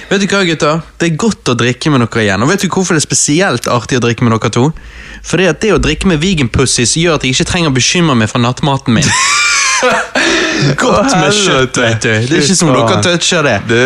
Vet 0.08 0.22
du 0.22 0.30
hva, 0.30 0.40
gutter? 0.48 0.78
Det 0.96 1.10
er 1.10 1.18
godt 1.20 1.50
å 1.52 1.54
drikke 1.58 1.90
med 1.92 2.00
dere 2.00 2.22
igjen. 2.22 2.40
Og 2.40 2.48
vet 2.48 2.62
du 2.64 2.70
hvorfor 2.72 2.96
det 2.96 3.02
er 3.02 3.04
spesielt 3.04 3.68
artig 3.68 3.98
å 3.98 4.04
drikke 4.06 4.24
med 4.24 4.32
dere 4.32 4.50
to? 4.54 4.70
Fordi 5.28 5.48
at 5.50 5.60
det 5.60 5.74
å 5.74 5.80
drikke 5.84 6.08
med 6.08 6.22
veganpussies 6.22 6.96
gjør 6.96 7.18
at 7.18 7.26
jeg 7.26 7.36
ikke 7.36 7.48
trenger 7.50 7.74
å 7.74 7.76
bekymre 7.76 8.16
meg 8.16 8.32
for 8.32 8.40
nattmaten 8.40 8.96
min. 8.96 9.04
Godt 10.80 11.12
med 11.12 11.36
kjøtt, 11.36 11.76
vet 11.76 12.00
du. 12.02 12.08
Det 12.08 12.38
er 12.38 12.40
ikke 12.40 12.56
som 12.56 12.72
dere 12.72 13.02
toucher 13.04 13.44
det. 13.46 13.58
Du, 13.68 13.76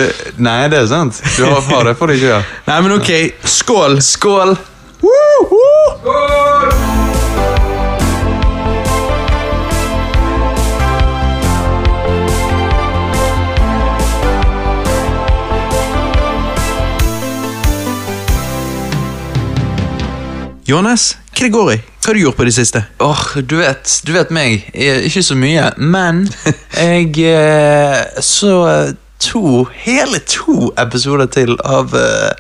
nei, 0.47 0.61
det 0.71 0.85
er 0.85 0.89
sant. 0.93 1.19
Du 1.35 1.43
har 1.43 1.59
far, 1.67 1.91
det 1.91 1.99
får 1.99 2.13
du 2.13 2.19
ikke 2.21 2.31
gjøre. 2.31 2.45
Nei, 2.71 2.79
men 2.87 2.97
ok, 3.01 3.11
skål! 3.59 3.99
Skål! 4.13 4.57
Johannes, 20.67 21.17
hva 21.35 21.43
det 21.43 21.51
går 21.51 21.71
i? 21.73 21.77
Hva 21.83 22.11
har 22.11 22.15
du 22.15 22.21
gjort 22.23 22.37
på 22.39 22.45
det 22.47 22.53
siste? 22.55 22.85
Åh, 23.03 23.23
du 23.43 23.57
vet, 23.59 24.01
du 24.07 24.13
vet 24.15 24.31
meg. 24.31 24.69
Ikke 24.75 25.23
så 25.27 25.35
mye. 25.39 25.73
Men 25.79 26.29
jeg 26.79 27.17
eh, 27.27 28.21
så 28.23 28.53
to, 29.23 29.65
hele 29.85 30.21
to 30.27 30.71
episoder 30.79 31.27
til 31.35 31.57
av 31.67 31.95
uh, 31.95 32.31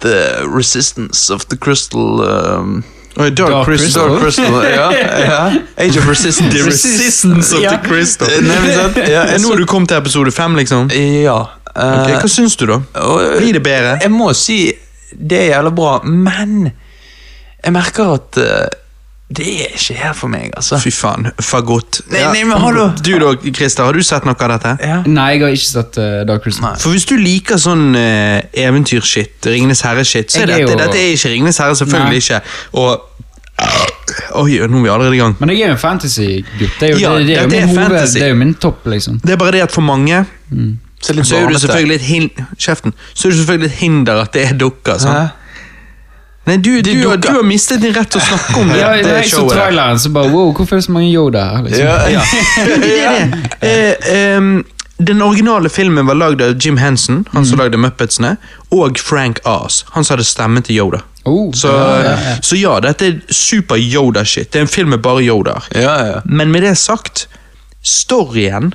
The 0.00 0.46
Resistance 0.48 1.28
of 1.34 1.44
the 1.52 1.56
Crystal 1.60 2.22
um, 2.24 2.82
Dark, 3.16 3.36
Dark 3.36 3.66
Crystal. 3.66 4.08
Dark 4.08 4.22
Crystal, 4.22 4.58
ja, 4.78 4.88
ja. 5.20 5.44
Age 5.76 5.98
of 5.98 6.08
Resistance. 6.08 6.56
The 6.56 6.64
Resistance 6.64 7.56
of 7.56 7.62
Ja. 7.62 7.76
the 7.76 7.88
Crystal. 7.88 8.28
Nei, 8.40 9.38
Nå 9.42 9.52
er 9.52 9.60
du 9.60 9.66
kommet 9.68 9.92
til 9.92 10.00
episode 10.00 10.32
fem, 10.32 10.56
liksom. 10.56 10.88
Ja. 10.96 11.40
Uh, 11.74 12.00
okay, 12.00 12.16
hva 12.16 12.28
syns 12.32 12.56
du, 12.56 12.64
da? 12.70 12.80
Blir 13.36 13.58
det 13.60 13.62
bedre? 13.62 13.98
Jeg 14.02 14.10
må 14.14 14.32
si 14.32 14.62
det 15.14 15.38
er 15.44 15.48
jævla 15.54 15.70
bra, 15.74 15.94
men 16.04 16.70
jeg 17.64 17.72
merker 17.74 18.14
at 18.18 18.38
uh, 18.42 18.66
det 19.28 19.44
er 19.60 19.74
ikke 19.76 19.94
her 19.98 20.14
for 20.16 20.32
meg, 20.32 20.54
altså. 20.56 20.78
Fy 20.80 20.88
faen, 20.94 21.26
fagott. 21.44 21.98
Nei, 22.08 22.22
nei, 22.32 22.44
men 22.48 22.56
hallo. 22.62 22.86
Du 23.04 23.10
da, 23.20 23.34
Christer, 23.52 23.84
har 23.84 23.92
du 23.92 24.00
sett 24.06 24.24
noe 24.24 24.32
av 24.40 24.54
dette? 24.54 24.72
Ja. 24.88 25.02
Nei, 25.04 25.26
jeg 25.34 25.42
har 25.44 25.56
ikke 25.58 25.68
sett 25.68 25.98
uh, 26.00 26.22
Dark 26.28 26.46
Christmas. 26.46 26.78
Nei. 26.78 26.84
For 26.86 26.96
hvis 26.96 27.04
du 27.10 27.16
liker 27.20 27.60
sånn 27.60 27.90
uh, 27.92 28.38
eventyrshit, 28.56 29.36
Ringenes 29.52 29.84
herre-shit, 29.84 30.32
så 30.32 30.46
er 30.46 30.54
dette, 30.54 30.70
jo- 30.72 30.80
dette 30.80 30.96
er 31.02 31.12
ikke 31.12 31.34
Ringenes 31.34 31.60
herre, 31.60 31.76
selvfølgelig 31.76 32.16
Nei. 32.16 32.24
ikke. 32.24 32.42
Og 32.80 33.04
Oi, 34.38 34.54
nå 34.70 34.78
er 34.78 34.82
vi 34.84 34.90
allerede 34.92 35.16
i 35.16 35.20
gang. 35.20 35.34
Men 35.42 35.50
jeg 35.50 35.64
er 35.66 35.72
jo 35.72 35.74
en 35.74 35.80
fantasy-gutt. 35.82 36.76
Det 36.78 36.86
er 36.86 36.92
jo, 36.94 36.98
Ja, 37.02 37.14
det, 37.18 37.26
det 37.50 38.14
det 38.14 38.22
er 38.22 38.28
jo 38.30 38.36
min 38.38 38.54
topp, 38.54 38.86
liksom. 38.88 39.18
Det 39.20 39.34
er 39.34 39.40
bare 39.40 39.56
det 39.58 39.64
at 39.66 39.74
for 39.74 39.82
mange 39.84 40.22
Så 41.00 41.14
så 41.24 41.36
er 41.36 41.48
det 41.52 41.60
selvfølgelig 41.62 41.94
et 41.94 42.06
hin 42.08 42.30
Kjeften. 42.58 42.92
Så 43.14 43.28
er 43.28 43.30
det 43.32 43.38
selvfølgelig 43.38 43.66
et 43.70 43.76
hinder 43.82 44.20
at 44.22 44.32
det 44.34 44.42
er 44.48 44.54
dukker. 44.58 44.98
Hæ? 44.98 45.26
Nei, 46.48 46.56
du, 46.56 46.70
du, 46.80 46.90
du, 47.02 47.08
har- 47.08 47.16
du 47.20 47.28
har 47.28 47.42
mistet 47.44 47.82
din 47.82 47.92
rett 47.94 48.08
til 48.10 48.20
å 48.22 48.24
snakke 48.24 48.60
om 48.62 48.68
det, 48.72 48.78
Ja, 48.80 48.92
det 48.96 49.10
er 49.12 49.18
jeg 49.20 49.30
så 49.30 49.42
traileren, 49.50 49.98
så 50.00 50.08
bare 50.14 50.30
wow, 50.32 50.48
hvorfor 50.56 50.76
er 50.76 50.80
det 50.80 50.86
så 50.86 50.92
mange 50.96 51.10
Yoda 51.12 51.42
her? 51.50 51.62
Liksom? 51.62 51.84
Ja. 51.84 52.08
Ja. 52.08 52.22
Det 52.66 52.88
det. 52.88 53.46
Eh, 53.68 54.12
em, 54.16 54.64
den 54.98 55.20
originale 55.22 55.68
filmen 55.70 56.06
var 56.08 56.16
lagd 56.18 56.40
av 56.42 56.56
Jim 56.58 56.76
Henson, 56.80 57.20
han 57.32 57.44
som 57.46 57.58
lagde 57.60 57.78
Muppetsene, 57.78 58.32
og 58.74 58.98
Frank 58.98 59.38
Ars 59.46 59.84
han 59.94 60.02
som 60.04 60.16
hadde 60.16 60.24
stemmen 60.26 60.62
til 60.66 60.78
Yoda. 60.80 61.02
Oh, 61.28 61.52
Så 61.54 61.68
ja, 61.70 61.84
ja, 62.02 62.14
ja. 62.24 62.34
så 62.42 62.56
ja, 62.56 62.78
dette 62.80 63.06
er 63.06 63.18
super 63.30 63.76
Yoda-shit. 63.76 64.48
Det 64.50 64.58
er 64.58 64.64
en 64.64 64.72
film 64.72 64.88
med 64.94 65.02
bare 65.04 65.20
Yodaer. 65.26 65.68
Ja, 65.76 65.94
ja. 66.08 66.20
Men 66.24 66.50
med 66.50 66.64
det 66.64 66.72
sagt, 66.80 67.26
storyen 67.84 68.72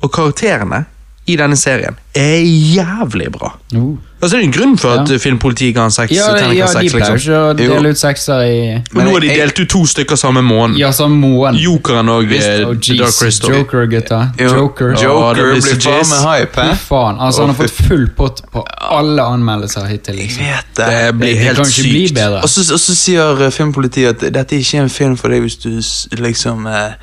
og 0.00 0.12
karakterene 0.14 0.84
i 1.28 1.36
denne 1.36 1.56
serien 1.56 1.96
er 2.16 2.40
jævlig 2.42 3.30
bra. 3.32 3.52
Uh. 3.74 3.96
Altså 4.18 4.34
Det 4.36 4.42
er 4.42 4.46
en 4.48 4.52
grunn 4.52 4.72
for 4.78 4.90
at 4.98 5.08
Ja. 5.08 5.14
eh, 5.14 5.20
filmpolitiet 5.22 5.74
ga 5.76 5.82
han 5.86 5.92
seks 5.94 6.10
Ja, 6.10 6.32
ja, 6.34 6.66
de 6.66 6.88
pleier 6.90 6.90
Liksom. 6.90 7.14
ikke 7.20 7.36
å 7.38 7.52
dele 7.54 7.90
ut 7.92 7.98
sekser 8.00 8.40
i 8.48 8.82
Men 8.92 9.06
nå 9.06 9.12
har 9.12 9.20
de 9.22 9.28
delt 9.28 9.60
ut 9.60 9.68
to 9.70 9.82
stykker 9.86 10.16
samme 10.18 10.42
måned. 10.42 10.76
Ja, 10.80 10.90
samme 10.90 11.14
moen. 11.22 11.54
Jokeren 11.54 12.08
og 12.10 12.32
eh, 12.32 12.64
Oh, 12.66 12.74
Dark. 12.74 13.14
Crystal. 13.20 13.54
Joker, 13.54 13.86
gutta. 13.86 14.18
Joker. 14.40 14.96
Joker 14.98 15.52
oh, 15.52 15.52
blir 15.54 15.78
faen 15.78 16.10
med 16.10 16.24
hype, 16.26 16.60
hæ? 16.66 16.74
faen. 16.88 17.20
Altså, 17.20 17.44
han 17.46 17.54
har 17.54 17.60
fått 17.62 17.70
full 17.86 18.08
pott 18.16 18.42
på 18.50 18.64
alle 18.98 19.22
anmeldelser 19.22 19.86
hittil. 19.86 20.18
Jeg 20.18 20.26
Liksom. 20.32 20.44
vet 20.50 20.74
det. 20.76 20.86
Det 20.90 21.14
blir 21.14 21.28
Det, 21.28 21.34
det 21.36 21.44
helt 21.44 21.56
kan 21.56 21.66
ikke 21.66 21.82
bli 21.90 22.08
bedre. 22.14 22.42
Og 22.42 22.48
så, 22.48 22.66
og 22.72 22.80
så 22.80 22.94
sier 23.04 23.42
eh, 23.46 23.50
filmpolitiet 23.54 24.08
at 24.16 24.32
dette 24.34 24.56
er 24.56 24.58
ikke 24.66 24.82
en 24.82 24.90
film 24.90 25.16
for 25.16 25.28
deg 25.28 25.40
hvis 25.46 25.56
du 25.62 25.70
liksom 26.18 26.66
er 26.66 26.96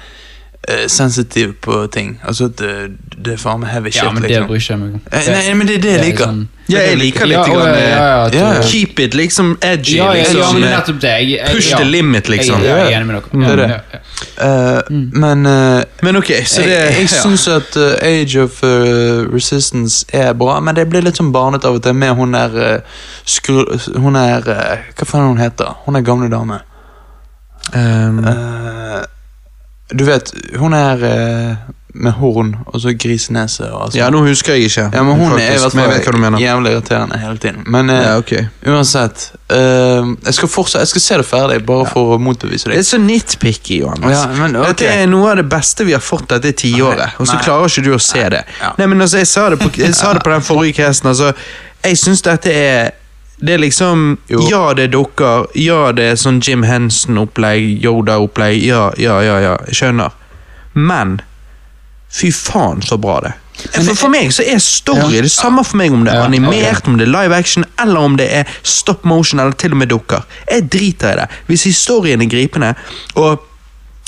eh, 0.68 0.88
sensitiv 0.88 1.54
på 1.62 1.88
ting. 1.92 2.20
Altså 2.28 2.46
at 2.46 2.58
det, 2.58 2.74
det 3.26 3.34
er 3.34 3.38
faen 3.42 3.60
meg 3.62 3.70
heavy 3.70 3.92
shit, 3.92 4.04
Ja, 4.04 4.12
men 4.12 4.24
det 4.24 4.30
liksom. 4.32 4.48
bryr 4.48 4.60
ikke 4.62 4.74
jeg 4.74 4.80
meg 4.80 4.94
om. 4.94 5.02
Eh, 5.12 5.32
Nei, 5.36 5.54
men 5.54 5.68
det 5.68 5.76
er 5.76 5.82
det 5.82 5.92
jeg 5.92 6.00
er 6.00 6.06
liker. 6.06 6.26
sånn- 6.26 6.48
Ja, 6.68 6.80
jeg 6.82 6.98
liker 6.98 7.26
litt 7.30 7.38
Ja, 7.38 7.44
grann, 7.46 7.68
ja, 7.68 7.90
ja, 7.90 8.26
at 8.26 8.34
ja, 8.34 8.54
ja. 8.56 8.62
Keep 8.66 9.00
it 9.00 9.14
liksom 9.14 9.52
edgy. 9.62 9.98
Ja, 9.98 10.08
ja, 10.14 10.24
liksom, 10.24 10.40
ja, 10.40 10.52
men 10.54 10.62
det 10.62 10.70
er 10.72 10.78
nettopp 10.80 11.00
det. 11.02 11.10
Jeg, 11.10 11.30
jeg, 11.38 11.56
Push 11.56 11.70
ja. 11.72 11.78
the 11.78 11.84
limit, 11.86 12.30
liksom. 12.30 12.64
Jeg, 12.64 12.66
jeg 12.66 12.94
er 12.94 12.98
enig 12.98 13.08
med 13.08 13.16
dere. 13.16 13.42
Det 13.44 13.52
er 13.52 13.56
det. 13.56 13.70
Ja, 13.70 13.80
ja. 13.94 14.00
Eh, 14.48 14.82
Men 15.22 15.42
Men 16.02 16.16
ok, 16.16 16.32
så 16.46 16.62
det 16.62 16.70
jeg, 16.72 16.94
jeg 16.98 17.10
ja. 17.12 17.22
syns 17.22 17.48
at 17.48 17.78
Age 18.02 18.42
of 18.42 18.64
Resistance 19.34 20.06
er 20.14 20.34
bra, 20.34 20.60
men 20.60 20.76
det 20.76 20.88
blir 20.90 21.02
litt 21.06 21.18
sånn 21.22 21.32
barnete 21.32 21.68
av 21.70 21.76
og 21.76 21.84
til 21.84 21.94
med 21.94 22.16
hun 22.16 22.32
der 22.34 22.56
uh, 22.56 22.80
skru... 23.26 23.62
Hun 24.02 24.16
er 24.16 24.42
Hva 24.98 25.06
faen 25.06 25.28
hun 25.28 25.38
heter 25.38 25.76
hun? 25.86 25.96
er 25.96 26.02
gamle 26.02 26.30
dame. 26.32 26.60
Um, 27.74 28.26
du 29.94 30.04
vet, 30.08 30.32
hun 30.58 30.74
er 30.74 31.04
eh, 31.06 31.56
med 31.96 32.12
horn 32.18 32.50
og 32.66 32.82
så 32.82 32.92
grisenese. 33.00 33.68
Og 33.72 33.84
altså. 33.86 33.98
Ja, 34.00 34.10
nå 34.12 34.20
husker 34.26 34.54
jeg 34.58 34.64
ikke. 34.68 34.90
Ja, 34.94 35.04
men 35.06 35.16
hun 35.16 35.30
faktisk, 35.32 35.46
er 35.46 35.54
i 35.56 35.60
hvert 35.62 35.76
men 35.78 35.84
jeg 35.86 35.92
vet 35.94 35.96
hva 35.96 36.12
du 36.12 36.18
fall 36.18 36.24
mener. 36.26 36.40
jævlig 36.42 36.72
irriterende 36.74 37.20
hele 37.22 37.38
tiden. 37.38 37.62
Men 37.72 37.90
eh, 37.94 38.02
Ja, 38.04 38.18
ok. 38.18 38.34
uansett 38.68 39.24
eh, 39.54 40.10
jeg, 40.26 40.34
skal 40.40 40.52
fortsatt, 40.52 40.82
jeg 40.84 40.88
skal 40.88 41.02
se 41.06 41.20
det 41.22 41.28
ferdig, 41.30 41.60
bare 41.70 41.86
for 41.88 42.16
å 42.16 42.20
motbevise 42.20 42.70
Det 42.74 42.82
er 42.82 42.84
så 42.90 43.00
nitpicky, 43.00 43.80
Johannes. 43.86 44.18
Ja, 44.18 44.26
men, 44.42 44.58
ok. 44.60 44.68
Dette 44.74 44.92
er 44.92 45.08
noe 45.14 45.32
av 45.32 45.40
det 45.40 45.48
beste 45.54 45.86
vi 45.88 45.96
har 45.96 46.04
fått 46.04 46.28
dette 46.34 46.52
tiåret, 46.66 47.16
og 47.20 47.30
så 47.30 47.38
nei. 47.38 47.46
klarer 47.48 47.72
ikke 47.72 47.86
du 47.88 47.94
å 47.96 48.02
se 48.02 48.26
det. 48.36 48.44
Ja. 48.60 48.74
Nei, 48.82 48.90
men 48.92 49.02
altså, 49.06 49.22
Jeg 49.24 49.32
sa 49.32 49.48
det 49.54 49.62
på, 49.64 49.72
jeg 49.80 49.96
sa 49.96 50.14
det 50.18 50.26
på 50.26 50.34
den 50.36 50.44
forrige 50.50 50.82
casten. 50.82 51.14
Altså, 51.14 51.32
jeg 51.86 51.98
syns 52.02 52.26
dette 52.26 52.52
er 52.52 52.92
det 53.38 53.54
er 53.54 53.58
liksom 53.60 54.18
Jo. 54.32 54.42
Ja, 54.50 54.74
det 54.74 54.84
er 54.84 54.94
dukker. 54.96 55.48
Ja, 55.60 55.92
det 55.92 56.04
er 56.12 56.20
sånn 56.20 56.42
Jim 56.42 56.64
Henson-opplegg, 56.64 57.82
Yoda-opplegg. 57.84 58.62
Ja, 58.64 58.92
ja, 58.98 59.20
ja, 59.22 59.40
ja. 59.44 59.56
Skjønner. 59.72 60.14
Men 60.74 61.20
fy 62.16 62.32
faen, 62.32 62.82
så 62.82 62.98
bra 63.02 63.20
det 63.26 63.34
for, 63.56 63.96
for 63.96 64.12
meg 64.12 64.32
så 64.36 64.44
er 64.44 64.60
story 64.60 65.16
Ja. 65.16 65.22
det 65.24 65.32
samme 65.32 65.64
for 65.64 65.80
meg 65.80 65.94
om 65.96 66.04
det 66.06 66.14
er 66.14 66.26
animert, 66.26 66.88
om 66.88 66.98
det 67.00 67.08
er 67.08 67.12
live 67.12 67.36
action, 67.36 67.66
eller 67.80 68.00
om 68.00 68.18
det 68.20 68.28
er 68.42 68.56
stop 68.64 69.06
motion, 69.08 69.40
eller 69.40 69.56
til 69.56 69.72
og 69.72 69.78
med 69.78 69.90
dukker. 69.90 70.26
Jeg 70.50 70.70
driter 70.72 71.14
i 71.14 71.20
det. 71.22 71.28
Hvis 71.48 71.64
historien 71.64 72.22
er 72.22 72.30
gripende, 72.32 72.74
og 73.16 73.40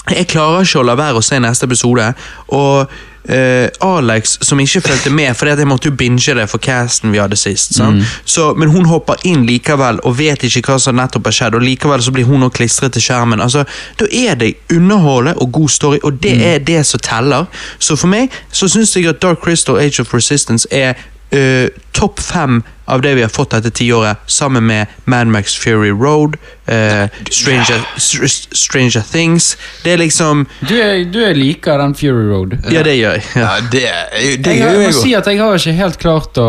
jeg 0.10 0.28
klarer 0.28 0.64
ikke 0.68 0.82
å 0.82 0.88
la 0.88 0.96
være 1.00 1.22
å 1.22 1.24
se 1.26 1.40
neste 1.40 1.68
episode, 1.68 2.14
og 2.48 2.88
eh, 3.28 3.70
Alex, 3.80 4.38
som 4.42 4.60
ikke 4.60 4.82
fulgte 4.82 5.12
med, 5.14 5.34
for 5.38 5.50
jeg 5.50 5.68
måtte 5.68 5.90
jo 5.90 5.96
binge 5.98 6.36
det 6.38 6.48
for 6.50 6.64
casten 6.64 7.12
vi 7.14 7.22
hadde 7.22 7.38
sist, 7.40 7.76
sant? 7.78 8.04
Så, 8.26 8.54
men 8.58 8.72
hun 8.74 8.86
hopper 8.86 9.22
inn 9.28 9.46
likevel, 9.48 10.02
og 10.04 10.18
vet 10.20 10.44
ikke 10.48 10.66
hva 10.72 10.80
som 10.82 10.98
nettopp 10.98 11.30
har 11.30 11.38
skjedd, 11.40 11.60
og 11.60 11.66
likevel 11.66 12.04
så 12.04 12.14
blir 12.16 12.28
hun 12.28 12.42
nå 12.44 12.50
klistret 12.50 12.96
til 12.96 13.04
skjermen. 13.04 13.42
Altså, 13.44 13.66
da 14.00 14.08
er 14.12 14.40
det 14.40 14.54
underholdet 14.74 15.38
og 15.38 15.52
god 15.52 15.70
story, 15.70 16.00
og 16.04 16.22
det 16.24 16.38
er 16.54 16.60
det 16.60 16.86
som 16.86 17.04
teller. 17.04 17.46
Så 17.80 17.96
for 17.96 18.12
meg, 18.12 18.34
så 18.52 18.68
synes 18.68 18.96
jeg 18.96 19.08
at 19.08 19.22
Dark 19.22 19.44
Crystal 19.44 19.78
Age 19.78 20.02
of 20.02 20.14
Resistance 20.14 20.68
er 20.72 20.94
eh, 21.32 21.70
topp 21.92 22.20
fem 22.22 22.62
av 22.86 23.02
det 23.02 23.16
vi 23.18 23.22
har 23.26 23.30
fått 23.34 23.52
dette 23.52 23.72
tiåret, 23.76 24.18
sammen 24.32 24.64
med 24.66 24.88
Mad 25.06 25.28
Max 25.28 25.56
Fury 25.60 25.90
Road, 25.92 26.38
uh, 26.70 27.08
Stranger, 27.32 27.82
Str- 27.98 28.54
Stranger 28.56 29.02
Things. 29.12 29.58
Det 29.84 29.92
er 29.94 29.98
liksom 30.00 30.46
Du, 30.62 30.76
er, 30.80 31.02
du 31.12 31.20
er 31.26 31.34
liker 31.36 31.82
den 31.82 31.96
Fury 32.00 32.30
Road. 32.30 32.56
Ja, 32.72 32.84
det 32.86 32.96
gjør 32.96 33.18
jeg. 33.18 33.26
Ja. 33.36 33.42
Ja, 33.42 33.60
det, 33.72 33.82
det 33.82 34.54
Jeg, 34.54 34.62
gjør 34.62 34.72
jeg 34.72 34.86
jeg 34.86 34.94
må 34.94 35.02
si 35.02 35.14
at 35.20 35.28
jeg 35.28 35.42
har 35.42 35.60
ikke 35.60 35.76
helt 35.82 36.00
klart 36.00 36.40
å 36.40 36.48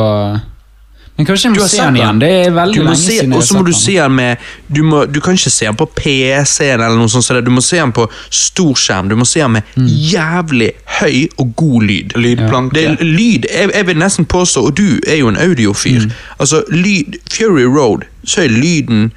Men 1.18 1.26
kanskje 1.26 1.48
jeg 1.48 1.54
må 1.56 1.64
se 1.66 1.76
den 1.82 1.86
den? 1.86 1.96
igjen. 1.98 2.18
Det 2.22 2.28
er 2.46 2.50
veldig 2.54 2.74
Du 2.74 2.82
må 2.84 2.90
lenge 2.92 2.96
se, 3.00 3.10
siden 3.18 3.32
jeg 3.32 3.38
har 3.40 3.46
sett 3.48 3.56
må 3.58 3.62
du 3.66 3.72
se 3.74 3.92
den 3.98 4.14
med 4.14 4.36
du, 4.76 4.82
må, 4.86 5.00
du 5.12 5.18
kan 5.20 5.34
ikke 5.34 5.50
se 5.50 5.66
den 5.66 5.74
på 5.80 5.86
PC-en 5.96 6.80
eller 6.80 6.96
noe 6.96 7.08
sånt, 7.10 7.24
så 7.26 7.34
det- 7.34 7.44
du 7.44 7.50
må 7.50 7.60
se 7.60 7.76
den 7.80 7.92
på 7.92 8.04
storskjerm. 8.30 9.08
Du 9.10 9.16
må 9.16 9.26
se 9.26 9.40
den 9.40 9.52
med 9.52 9.62
Mm. 9.76 9.86
jævlig 9.88 10.70
høy 11.00 11.28
og 11.38 11.56
god 11.56 11.82
lyd. 11.82 12.14
Lydplanke. 12.16 12.74
Det 12.74 12.84
er 12.86 13.04
lyd, 13.04 13.44
jeg, 13.50 13.70
jeg 13.74 13.86
vil 13.86 13.96
nesten 13.98 14.24
påstå, 14.26 14.62
og 14.66 14.76
du 14.76 15.00
er 15.06 15.16
jo 15.16 15.28
en 15.28 15.36
audiofyr, 15.36 16.00
Mm. 16.06 16.10
altså 16.38 16.62
lyd, 16.70 17.18
Fury 17.30 17.64
Road, 17.66 18.06
så 18.24 18.42
er 18.44 18.48
lyden 18.48 19.10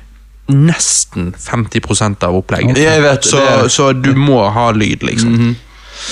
nesten 0.50 1.34
50% 1.38 2.24
av 2.24 2.36
opplegget. 2.36 2.72
Okay. 2.72 2.84
jeg 2.84 3.02
vet, 3.04 3.26
så, 3.26 3.70
så 3.70 3.94
du 3.94 4.14
må 4.16 4.42
ha 4.52 4.72
lyd, 4.72 5.04
liksom. 5.04 5.56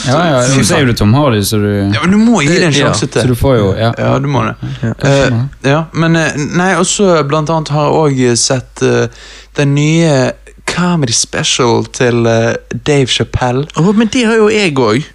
Ja, 0.07 0.17
ja, 0.25 0.41
ja. 0.43 0.63
så 0.63 0.75
er 0.75 0.83
jo 0.83 0.89
det 0.91 0.97
Tom 0.97 1.13
Hardy, 1.13 1.41
så 1.43 1.57
du, 1.57 1.69
Ja, 1.93 2.01
men 2.03 2.11
du 2.11 2.17
må 2.17 2.41
gi 2.41 2.49
det 2.51 2.67
en 2.67 2.75
Ja, 2.75 2.91
sjanse 2.93 3.09
så 3.21 3.27
du 3.27 3.35
får 3.35 3.55
jo 3.57 3.69
Ja. 3.77 3.91
Ja, 3.97 4.17
du 4.19 4.27
må 4.31 4.43
det. 4.45 4.55
Ja. 4.83 4.93
Eh, 5.09 5.39
ja, 5.65 5.83
men 5.93 6.15
eh, 6.15 6.37
Nei, 6.37 6.73
og 6.79 6.85
så 6.87 7.23
blant 7.27 7.49
annet 7.49 7.73
har 7.73 7.89
jeg 7.89 7.99
òg 8.03 8.37
sett 8.39 8.83
uh, 8.85 9.07
den 9.57 9.75
nye 9.75 10.31
comedy 10.69 11.13
special 11.13 11.85
til 11.93 12.27
uh, 12.27 12.53
Dave 12.87 13.07
Chappelle. 13.07 13.65
Oh, 13.75 13.89
men 13.95 14.07
det 14.13 14.25
har 14.29 14.37
jo 14.37 14.49
jeg 14.53 14.77
òg. 14.77 15.07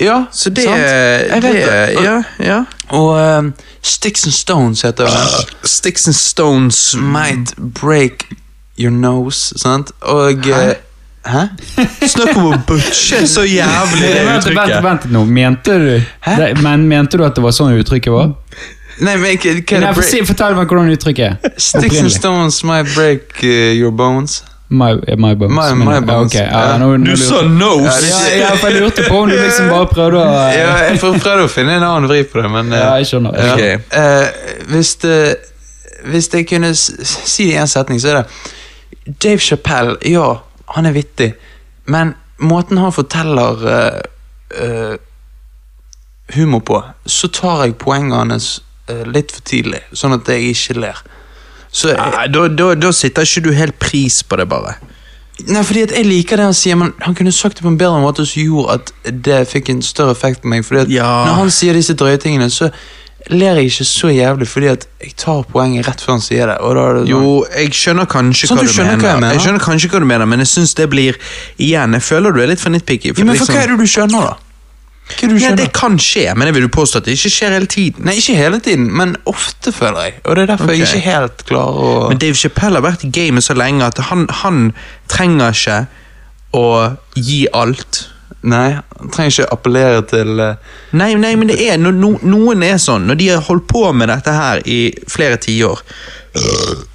Ja, 0.00 0.24
Så 0.32 0.50
det, 0.50 0.64
sant? 0.64 0.76
Jeg 0.76 1.42
vet 1.42 1.54
det 1.54 1.66
det. 1.66 2.04
Ja, 2.04 2.22
ja. 2.42 2.64
Og 2.88 3.20
eh, 3.20 3.42
Sticks 3.82 4.24
and 4.24 4.34
Stones 4.34 4.82
heter 4.82 5.06
den. 5.06 5.46
Sticks 5.64 6.06
and 6.06 6.14
Stones 6.14 6.96
Might 6.98 7.54
break 7.56 8.26
your 8.78 8.90
nose, 8.90 9.58
sant? 9.58 9.92
Og 10.00 10.44
Hæ? 10.44 10.74
Eh, 11.26 11.32
Hæ? 11.32 11.42
Snakk 12.08 12.36
om 12.36 12.50
å 12.52 12.58
butche 12.68 13.24
så 13.30 13.44
jævlig 13.48 14.00
det 14.04 14.14
Vent, 14.14 14.28
vent, 14.28 14.46
uttrykket. 14.46 14.82
vent 14.84 15.10
nå. 15.12 15.24
Mente 15.24 15.78
du 15.80 15.90
Hæ? 16.20 16.36
det, 16.38 16.48
men, 16.62 16.88
mente 16.88 17.18
du 17.18 17.24
at 17.24 17.34
det 17.36 17.44
var 17.44 17.54
sånn 17.56 17.76
uttrykket 17.80 18.12
var? 18.12 18.34
Nei, 19.02 19.16
men 19.18 19.34
er 19.34 19.80
Nei, 19.82 19.92
for, 19.94 20.06
si, 20.06 20.20
fortell 20.22 20.54
meg 20.54 20.70
hvordan 20.70 20.92
uttrykket 20.94 21.24
er. 21.26 21.54
Sticks 21.58 21.98
and 21.98 22.12
Stones 22.14 22.60
might 22.62 22.86
break 22.94 23.40
uh, 23.42 23.72
your 23.74 23.90
bones. 23.90 24.44
My, 24.68 24.92
eh, 25.06 25.16
my 25.16 25.34
bones. 25.34 25.52
My- 25.54 25.74
my 25.74 25.94
ja, 25.94 26.00
bones. 26.00 26.32
ok, 26.32 26.38
ja, 26.40 26.60
Ja. 26.70 26.76
nå, 26.78 26.96
nå 26.96 27.10
Du 27.10 27.16
sa 27.16 27.42
nose! 27.42 28.06
Ja, 28.08 28.20
ja, 28.36 28.54
jeg 28.62 28.80
lurte 28.80 29.02
på 29.08 29.18
om 29.22 29.28
du 29.28 29.34
liksom 29.36 29.68
bare 29.68 29.86
prøvde 29.90 30.22
å 30.22 30.28
eh, 30.48 30.54
Ja, 30.60 30.70
jeg 30.88 31.00
prøvde 31.02 31.34
å 31.44 31.48
finne 31.50 31.76
en 31.76 31.82
annen 31.84 32.08
vri 32.08 32.22
på 32.24 32.40
det, 32.42 32.50
men 32.50 32.72
uh, 32.72 32.78
Ja, 32.78 32.94
jeg 33.02 33.10
skjønner. 33.10 33.36
ja. 33.38 33.52
Ok. 33.52 33.60
Eh, 34.00 34.64
hvis, 34.72 34.94
det, 35.04 35.18
hvis 36.10 36.30
jeg 36.32 36.48
kunne 36.48 36.72
si 36.74 37.50
det 37.50 37.58
i 37.58 37.60
en 37.60 37.70
setning, 37.70 38.00
så 38.00 38.14
er 38.14 38.22
det 38.22 39.16
Dave 39.20 39.38
Chappelle, 39.42 39.98
ja, 40.08 40.30
han 40.74 40.86
er 40.86 40.96
vittig, 40.96 41.34
men 41.86 42.14
måten 42.38 42.80
han 42.80 42.92
forteller 42.92 43.66
uh, 43.68 44.94
humor 46.34 46.60
på, 46.60 46.80
så 47.06 47.28
tar 47.28 47.66
jeg 47.66 47.76
poengene 47.80 48.32
hans 48.32 48.62
eh, 48.88 49.04
litt 49.04 49.32
for 49.34 49.44
tidlig, 49.44 49.82
sånn 49.92 50.16
at 50.16 50.28
jeg 50.30 50.54
ikke 50.54 50.78
ler. 50.80 51.02
Så, 51.74 51.90
Nei, 51.98 52.26
da, 52.32 52.46
da, 52.48 52.70
da 52.78 52.90
sitter 52.94 53.26
ikke 53.26 53.42
du 53.44 53.52
helt 53.56 53.78
pris 53.82 54.22
på 54.24 54.38
det, 54.40 54.46
bare. 54.48 54.76
Nei, 55.42 55.64
fordi 55.66 55.82
at 55.88 55.92
jeg 55.96 56.06
liker 56.06 56.38
det 56.38 56.46
han 56.46 56.56
sier, 56.56 56.78
men 56.78 56.92
han 57.02 57.16
kunne 57.18 57.32
sagt 57.34 57.58
det 57.58 57.66
på 57.66 57.72
en 57.72 57.78
bedre 57.78 57.98
måte 58.02 58.22
som 58.30 58.42
gjorde 58.44 58.76
at 58.78 58.92
det 59.26 59.40
fikk 59.50 59.72
en 59.72 59.82
større 59.82 60.14
effekt 60.14 60.44
på 60.44 60.52
meg. 60.52 60.62
Fordi 60.64 60.84
at 60.84 60.92
Ja. 60.94 61.08
Når 61.26 61.40
han 61.40 61.50
sier 61.50 61.74
disse 61.74 61.96
drøye 61.98 62.20
tingene, 62.22 62.46
så 62.50 62.70
ler 63.30 63.54
jeg 63.56 63.70
ikke 63.70 63.84
så 63.88 64.08
jævlig, 64.12 64.46
fordi 64.48 64.66
at 64.68 64.86
jeg 65.00 65.14
tar 65.16 65.42
poenget 65.52 65.86
rett 65.88 66.00
før 66.04 66.12
han 66.12 66.20
sier 66.20 66.46
det. 66.46 66.58
Det 66.58 66.84
sånn, 66.84 67.06
Jo, 67.08 67.46
jeg 67.56 67.70
skjønner 67.72 68.06
kanskje 68.06 68.48
Sånn, 68.50 68.58
hva 68.58 68.64
du 68.66 68.72
du, 68.72 68.82
mener. 68.82 68.96
hva 69.00 69.08
jeg 69.14 69.20
mener? 69.20 69.32
Jeg 69.34 69.40
skjønner 69.46 69.64
kanskje 69.64 69.88
hva 69.90 70.00
du 70.00 70.06
mener, 70.06 70.26
men 70.26 70.38
jeg 70.44 70.48
syns 70.48 70.74
det 70.74 70.90
blir 70.90 71.16
Igjen, 71.58 71.92
jeg 71.96 72.02
føler 72.02 72.32
du 72.32 72.40
er 72.42 72.46
litt 72.52 72.60
for 72.60 72.70
nitpicky. 72.70 73.12
ja, 73.16 73.24
men 73.24 73.34
for 73.36 73.46
liksom- 73.46 73.54
Hva 73.54 73.62
er 73.62 73.66
det 73.68 73.78
du 73.78 73.86
skjønner, 73.86 74.20
da? 74.20 74.36
Ja, 75.20 75.54
det 75.54 75.72
kan 75.74 75.98
skje, 75.98 76.34
men 76.34 76.46
jeg 76.48 76.54
vil 76.54 76.62
jo 76.62 76.68
påstå 76.68 76.96
at 76.96 77.04
det 77.04 77.12
ikke 77.18 77.28
skjer 77.30 77.50
hele 77.52 77.66
tiden. 77.66 78.04
Nei, 78.06 78.14
ikke 78.16 78.36
hele 78.36 78.58
tiden, 78.60 78.86
men 78.90 79.16
ofte, 79.26 79.70
føler 79.72 80.00
jeg. 80.02 80.14
Og 80.24 80.34
det 80.36 80.42
er 80.48 80.56
derfor 80.56 80.70
jeg 80.72 80.80
Ok. 80.80 80.88
ikke 80.88 81.02
helt 81.04 81.44
klarer 81.44 81.76
å 81.76 82.08
Men 82.08 82.18
Dave 82.18 82.34
Chappelle 82.34 82.80
har 82.80 82.82
vært 82.82 83.04
i 83.04 83.10
gamet 83.10 83.42
så 83.44 83.54
lenge 83.54 83.82
at 83.84 83.98
han, 83.98 84.26
han 84.30 84.72
trenger 85.08 85.50
ikke 85.52 85.86
å 86.54 86.96
gi 87.16 87.46
alt. 87.52 88.08
Nei, 88.44 88.74
han 88.76 89.12
trenger 89.12 89.30
ikke 89.32 89.52
appellere 89.54 90.02
til 90.10 90.40
eh, 90.42 90.74
Nei, 91.00 91.14
nei, 91.16 91.30
men 91.40 91.48
det 91.48 91.56
er 91.64 91.78
no, 91.80 91.94
no, 91.96 92.10
noen 92.28 92.64
er 92.66 92.76
sånn. 92.82 93.06
Når 93.08 93.20
de 93.20 93.28
har 93.32 93.46
holdt 93.46 93.66
på 93.70 93.86
med 93.96 94.10
dette 94.12 94.34
her 94.36 94.60
i 94.68 94.80
flere 95.08 95.38
tiår, 95.40 95.80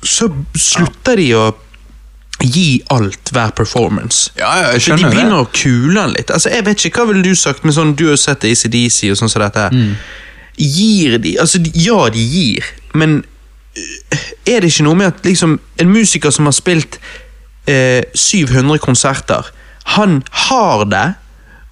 så 0.03 0.27
slutter 0.59 1.17
de 1.17 1.27
å 1.39 1.47
gi 2.39 2.79
alt 2.93 3.31
hver 3.35 3.51
performance. 3.55 4.31
Ja, 4.39 4.51
ja, 4.61 4.67
jeg 4.73 4.81
Så 4.81 4.91
de 4.93 4.97
skjønner 4.97 5.09
det. 5.09 5.15
begynner 5.15 5.43
å 5.43 5.49
kule 5.51 5.95
den 6.01 6.13
litt. 6.15 6.31
Altså, 6.31 6.51
jeg 6.53 6.65
vet 6.67 6.85
ikke, 6.85 7.01
Hva 7.01 7.07
ville 7.11 7.23
du 7.23 7.35
sagt 7.35 7.65
med 7.67 7.75
sånn 7.75 7.95
Du 7.99 8.05
har 8.07 8.15
jo 8.15 8.21
sett 8.21 8.45
ACDC 8.47 9.09
og 9.11 9.19
sånn 9.19 9.31
som 9.31 9.43
dette. 9.43 9.65
Mm. 9.73 9.95
Gir 10.59 11.17
de 11.23 11.33
Altså, 11.39 11.59
ja, 11.73 11.99
de 12.13 12.23
gir, 12.23 12.67
men 12.93 13.23
øh, 13.75 14.27
er 14.45 14.61
det 14.61 14.71
ikke 14.71 14.87
noe 14.87 14.99
med 15.01 15.11
at 15.13 15.25
liksom 15.25 15.57
en 15.79 15.91
musiker 15.91 16.31
som 16.35 16.47
har 16.47 16.55
spilt 16.55 16.99
eh, 17.67 18.03
700 18.15 18.79
konserter, 18.83 19.51
han 19.95 20.21
har 20.47 20.85
det, 20.89 21.05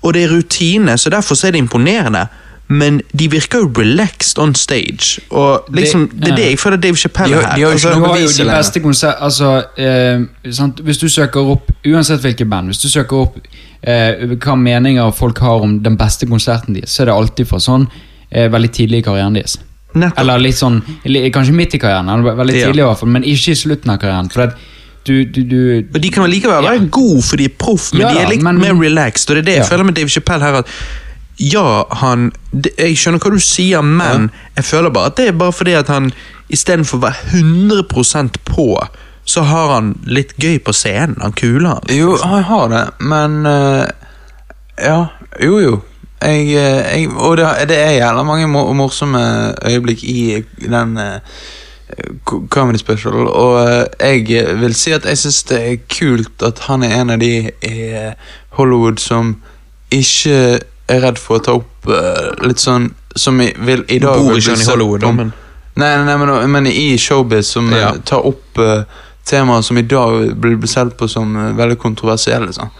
og 0.03 0.13
det 0.13 0.23
er 0.23 0.29
rutine, 0.35 0.97
så 0.97 1.09
derfor 1.09 1.35
så 1.35 1.47
er 1.47 1.51
det 1.51 1.57
imponerende. 1.63 2.27
Men 2.69 2.97
de 3.15 3.29
virker 3.31 3.59
jo 3.63 3.69
relaxed 3.77 4.37
on 4.43 4.53
stage. 4.55 5.21
Og 5.31 5.63
liksom, 5.73 6.09
det, 6.11 6.19
Det- 6.19 6.31
er 6.31 6.35
det 6.35 6.45
jeg 6.49 6.59
føler 6.59 6.77
Dave 6.77 6.93
De 6.95 6.99
Chappelle 6.99 7.35
her. 7.35 7.41
de 7.41 7.47
har 7.47 7.57
jo 7.59 7.69
altså, 7.69 7.89
noe 7.95 8.07
har 8.07 8.07
jo 8.07 8.13
bevis 8.25 8.35
de 8.37 8.43
lenger. 8.43 8.57
beste 8.59 8.79
konsert... 8.79 9.15
Altså, 9.21 9.63
eh, 9.77 10.51
sant? 10.51 10.79
Hvis 10.83 10.97
du 10.97 11.07
søker 11.09 11.39
opp 11.39 11.71
Uansett 11.87 12.19
hvilket 12.21 12.49
band, 12.49 12.67
hvis 12.67 12.77
du 12.83 12.89
søker 12.89 13.17
opp 13.17 13.37
eh, 13.83 14.35
hva 14.35 14.55
meninger 14.59 15.11
folk 15.15 15.39
har 15.39 15.63
om 15.63 15.79
den 15.83 15.95
beste 15.97 16.25
konserten 16.27 16.75
deres, 16.75 16.89
så 16.91 17.01
er 17.03 17.05
det 17.05 17.13
alltid 17.15 17.47
fra 17.47 17.57
sånn 17.59 17.87
eh, 18.31 18.49
veldig 18.51 18.71
tidlig 18.71 18.97
i 18.99 19.01
karrieren 19.07 19.33
deres. 19.39 19.57
nettopp. 19.95 20.19
Eller 20.19 20.37
litt 20.39 20.55
sånn 20.59 20.81
Kanskje 21.05 21.53
midt 21.55 21.73
i 21.73 21.79
karrieren, 21.79 22.09
eller 22.09 22.35
veldig 22.35 22.55
Ja. 22.59 22.67
tidlig 22.67 22.83
i 22.83 22.87
hvert 22.89 22.99
fall, 22.99 23.09
men 23.09 23.23
ikke 23.23 23.51
i 23.51 23.55
slutten 23.55 23.89
av 23.95 23.99
karrieren. 23.99 24.29
For 24.29 24.41
at 24.41 24.57
du, 25.07 25.23
du, 25.25 25.41
du 25.49 25.87
Og 25.95 25.99
de 26.03 26.09
kan 26.13 26.23
vel 26.27 26.31
likevel 26.35 26.63
være 26.67 26.79
Ja. 26.81 26.87
gode, 26.91 27.21
for 27.23 27.37
de 27.39 27.45
er 27.49 27.55
proff, 27.59 27.89
men 27.93 28.01
Ja 28.01 28.13
de 28.13 28.19
er 28.25 28.29
litt 28.29 28.43
men- 28.45 28.59
mer 28.61 28.73
relaxed. 28.77 29.29
Og 29.29 29.35
det 29.37 29.41
er 29.43 29.49
det 29.51 29.55
jeg 29.57 29.63
Ja. 29.65 29.69
føler 29.71 29.83
med 29.89 29.95
Dave 29.95 30.09
Chappelle 30.09 30.43
her. 30.45 30.53
at 30.63 30.65
Ja, 31.39 31.83
han 31.91 32.31
Jeg 32.77 32.95
skjønner 32.97 33.19
hva 33.19 33.29
du 33.31 33.39
sier, 33.39 33.81
men 33.83 34.31
jeg 34.57 34.65
føler 34.65 34.89
bare 34.89 35.05
at 35.11 35.15
det 35.17 35.27
er 35.27 35.31
bare 35.37 35.51
fordi 35.53 35.73
at 35.77 35.87
han 35.87 36.11
istedenfor 36.49 36.97
å 36.97 37.01
være 37.01 37.15
100% 37.33 38.37
på, 38.45 38.87
så 39.25 39.41
har 39.43 39.73
han 39.75 39.99
litt 40.05 40.33
gøy 40.39 40.57
på 40.63 40.73
scenen. 40.73 41.17
Han 41.21 41.33
kuler 41.33 41.67
han. 41.75 41.81
Jo, 41.97 42.15
han 42.17 42.43
har 42.43 42.67
det, 42.69 42.85
men 42.99 43.45
eh, 43.45 43.85
Ja, 44.79 45.07
jo, 45.43 45.59
jo. 45.59 45.81
Jeg, 46.21 46.47
eh, 46.55 46.97
jeg, 47.01 47.09
og 47.17 47.37
det, 47.37 47.45
det 47.69 47.77
er 47.77 47.99
jævla 47.99 48.23
mange 48.25 48.47
morsomme 48.47 49.53
øyeblikk 49.65 50.03
i 50.03 50.43
den 50.65 50.97
eh, 51.89 52.11
comedy 52.49 52.77
special, 52.81 53.13
og 53.27 53.69
eh, 53.69 54.25
jeg 54.27 54.57
vil 54.61 54.75
si 54.75 54.91
at 54.91 55.05
jeg 55.05 55.17
syns 55.17 55.43
det 55.49 55.59
er 55.71 55.77
kult 55.91 56.43
at 56.43 56.59
han 56.67 56.83
er 56.83 56.95
en 57.01 57.09
av 57.15 57.19
de 57.19 57.31
i 57.49 57.75
eh, 57.93 58.13
Hollywood 58.57 58.99
som 58.99 59.35
ikke 59.93 60.59
er 60.87 61.01
redd 61.03 61.17
for 61.19 61.37
å 61.39 61.43
ta 61.43 61.53
opp 61.59 61.87
litt 62.43 62.59
sånn 62.59 62.89
Som 63.17 63.39
i, 63.41 63.53
vil 63.63 63.85
i 63.89 63.97
dag 64.03 64.19
Bor 64.19 64.35
ikke 64.37 64.53
han 64.55 64.61
i 64.61 64.67
Hollywood, 64.67 65.01
da, 65.01 65.11
men 65.15 65.29
Nei, 65.77 65.89
nei, 65.97 66.05
nei 66.09 66.15
men, 66.17 66.31
men 66.51 66.67
i 66.71 66.97
showbiz 66.97 67.51
som 67.53 67.69
Ja. 67.73 67.91
tar 68.05 68.25
opp 68.25 68.57
eh, 68.59 68.83
temaer 69.27 69.61
som 69.61 69.77
i 69.77 69.81
dag 69.81 70.35
blir 70.35 70.67
sett 70.67 70.97
på 70.97 71.07
som 71.07 71.35
eh, 71.35 71.53
veldig 71.57 71.77
kontroversielle. 71.81 72.53
Sånn. 72.55 72.71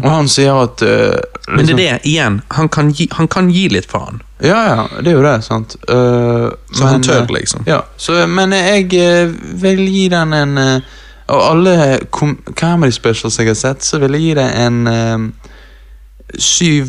Og 0.00 0.08
han 0.08 0.28
sier 0.30 0.56
at 0.62 0.82
eh, 0.86 1.18
Men 1.48 1.66
det 1.66 1.72
er 1.72 1.76
liksom- 1.76 1.76
det, 1.78 2.00
igjen. 2.08 2.40
Han 2.48 2.68
kan 2.68 2.90
gi, 2.90 3.08
han 3.12 3.28
kan 3.28 3.50
gi 3.50 3.68
litt 3.68 3.90
faen. 3.90 4.22
Ja, 4.40 4.60
ja, 4.66 4.88
det 5.02 5.10
er 5.10 5.18
jo 5.18 5.22
det, 5.22 5.42
sant. 5.44 5.76
Uh, 5.90 6.48
Så 6.72 6.86
han 6.86 7.02
tør, 7.02 7.26
liksom. 7.28 7.66
Ja, 7.68 7.82
så, 7.96 8.26
men 8.26 8.54
jeg 8.56 8.86
uh, 8.96 9.34
vil 9.60 9.82
gi 9.84 10.08
den 10.08 10.32
en 10.32 10.58
Av 11.30 11.40
alle 11.40 12.00
comedy 12.10 12.90
specials 12.90 13.36
jeg 13.38 13.46
har 13.46 13.54
sett, 13.54 13.84
så 13.86 14.00
vil 14.02 14.16
jeg 14.16 14.22
gi 14.24 14.32
det 14.34 14.46
en 14.64 15.32
syv 16.38 16.88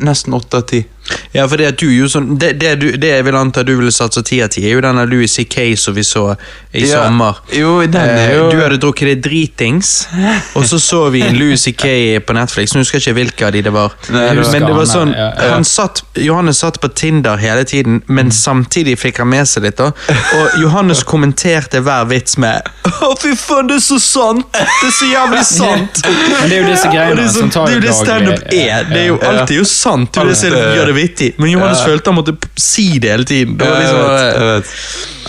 Nesten 0.00 0.32
åtte 0.32 0.56
av 0.56 0.62
ti. 0.70 0.84
Ja, 1.32 1.46
for 1.48 1.56
det 1.60 1.66
at 1.68 1.82
sånn 2.10 2.36
Det, 2.38 2.52
det, 2.58 2.74
du, 2.80 2.86
det 2.98 3.08
jeg 3.16 3.24
vil 3.24 3.36
anta 3.38 3.62
du 3.62 3.76
ville 3.76 3.92
satsa 3.94 4.22
ti 4.26 4.40
av 4.42 4.48
ti, 4.50 4.64
er 4.66 4.74
jo 4.74 4.80
denne 4.84 5.04
Louis 5.06 5.30
C.K. 5.30 5.76
som 5.76 5.94
vi 5.94 6.02
så 6.06 6.36
i 6.72 6.84
Ja. 6.86 7.04
sommer. 7.06 7.36
Jo, 7.52 7.80
den 7.86 7.96
er 7.96 8.30
Eh, 8.30 8.36
jo 8.36 8.50
Du 8.50 8.56
hadde 8.60 8.78
drukket 8.78 9.08
deg 9.08 9.22
dritings, 9.22 10.06
og 10.54 10.64
så 10.66 10.78
så 10.80 11.10
vi 11.10 11.22
Louis 11.34 11.60
C.K. 11.62 12.20
på 12.26 12.32
Netflix. 12.34 12.74
Nå 12.74 12.80
husker 12.82 12.98
jeg 12.98 13.06
ikke 13.06 13.18
hvilke 13.20 13.46
av 13.46 13.52
de 13.52 13.62
det 13.62 13.72
var. 13.72 13.92
Nei, 14.10 14.26
men 14.34 14.66
det 14.66 14.74
var 14.76 14.86
sånn, 14.86 15.14
han 15.14 15.64
satt, 15.64 16.02
Johannes 16.18 16.58
satt 16.62 16.80
på 16.80 16.88
Tinder 16.94 17.36
hele 17.40 17.64
tiden, 17.64 18.02
men 18.06 18.30
samtidig 18.30 18.98
fikk 18.98 19.18
han 19.22 19.28
med 19.30 19.46
seg 19.48 19.62
litt. 19.66 19.76
da. 19.76 19.90
Og 20.38 20.60
Johannes 20.62 21.02
kommenterte 21.04 21.80
hver 21.80 22.04
vits 22.10 22.36
med 22.38 22.62
Å, 23.06 23.14
fy 23.18 23.34
faen, 23.38 23.68
det 23.70 23.76
er 23.78 23.84
så 23.84 23.98
sant! 24.02 24.46
Det 24.52 24.88
er 24.88 24.94
så 24.96 25.06
jævlig 25.10 25.44
sant! 25.46 26.02
Men 26.06 26.48
det 26.50 26.56
er 26.56 26.62
jo 26.62 26.68
disse 26.70 26.90
greiene 26.92 27.16
det 27.20 27.28
som 27.30 27.40
sånn, 27.46 27.50
tar 27.54 27.66
det 27.66 27.74
jo 27.78 27.80
det 27.86 27.94
standup 27.96 28.44
er. 28.52 28.84
Det 28.90 29.00
er 29.00 29.06
jo 29.08 29.18
alltid 29.30 29.56
jo 29.60 29.64
sant. 29.68 30.12
Det 30.12 30.20
er 30.20 30.24
jo 30.24 30.30
det 30.30 30.38
som 30.40 30.56
gjør 30.76 30.90
det 30.90 30.96
vittig. 31.00 31.30
Men 31.40 31.50
Johannes 31.54 31.80
Ja. 31.80 31.86
følte 31.90 32.12
han 32.12 32.18
måtte 32.20 32.36
si 32.60 32.98
det 32.98 33.10
hele 33.10 33.24
tiden. 33.28 33.56
Det 33.58 33.66
Ja, 33.66 33.70
var 33.72 33.80
jeg 33.80 33.88
liksom, 33.88 34.10
vet, 34.10 34.34
jeg 34.34 34.48
vet. 34.50 34.66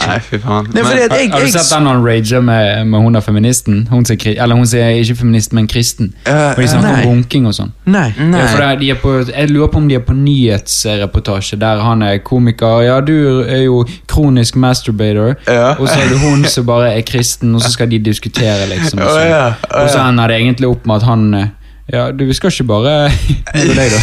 Nei, 0.02 0.20
fy 0.26 0.38
faen. 0.42 0.68
Nei, 0.74 0.82
men, 0.84 0.98
jeg, 0.98 1.32
har 1.32 1.42
du 1.46 1.52
sett 1.52 1.70
den 1.70 1.86
han 1.90 2.00
rager 2.06 2.42
med, 2.42 2.88
med 2.88 3.04
hun 3.04 3.14
der 3.14 3.22
feministen? 3.22 3.82
Hun 3.92 4.06
sier, 4.08 4.38
eller 4.42 4.56
hun 4.58 4.66
sier 4.66 4.96
ikke 5.02 5.18
feminist, 5.20 5.54
men 5.54 5.68
kristen. 5.70 6.14
Eh, 6.26 6.54
For 6.56 6.62
de 6.64 6.68
snakker 6.72 6.96
nei. 6.96 7.04
om 7.06 7.12
runking 7.12 7.46
og 7.50 7.54
sånn. 7.58 7.72
Nei. 7.86 8.08
Nei. 8.18 8.40
Ja, 8.40 8.48
for 8.54 8.64
det, 8.64 8.70
de 8.82 8.90
er 8.96 9.00
på, 9.04 9.14
jeg 9.30 9.50
lurer 9.52 9.68
på 9.74 9.82
om 9.84 9.88
de 9.92 9.96
er 10.00 10.06
på 10.08 10.16
nyhetsreportasje 10.18 11.60
der 11.62 11.82
han 11.84 12.02
er 12.02 12.18
komiker. 12.26 12.82
Ja, 12.86 13.00
du 13.02 13.44
er 13.44 13.64
jo 13.66 13.84
kronisk 14.10 14.56
masturbator. 14.56 15.36
Ja. 15.48 15.76
Og 15.78 15.88
så 15.88 16.00
er 16.00 16.10
det 16.10 16.20
hun 16.24 16.46
som 16.50 16.66
bare 16.66 16.94
er 16.98 17.02
kristen, 17.08 17.56
og 17.56 17.62
så 17.62 17.72
skal 17.76 17.90
de 17.92 18.00
diskutere, 18.00 18.68
liksom. 18.72 19.00
Og 19.04 19.10
så, 19.12 19.20
ja, 19.36 19.46
å, 19.70 19.84
og 19.84 19.90
så 19.92 20.06
ender 20.08 20.28
det 20.34 20.42
egentlig 20.42 20.72
opp 20.72 20.86
med 20.90 21.02
at 21.02 21.08
han 21.08 21.34
eh, 21.38 21.48
Ja, 21.92 22.06
du, 22.16 22.24
vi 22.26 22.34
skal 22.34 22.52
ikke 22.54 22.64
bare 22.70 22.92
med 23.56 23.74
deg, 23.76 23.92
da? 23.92 24.00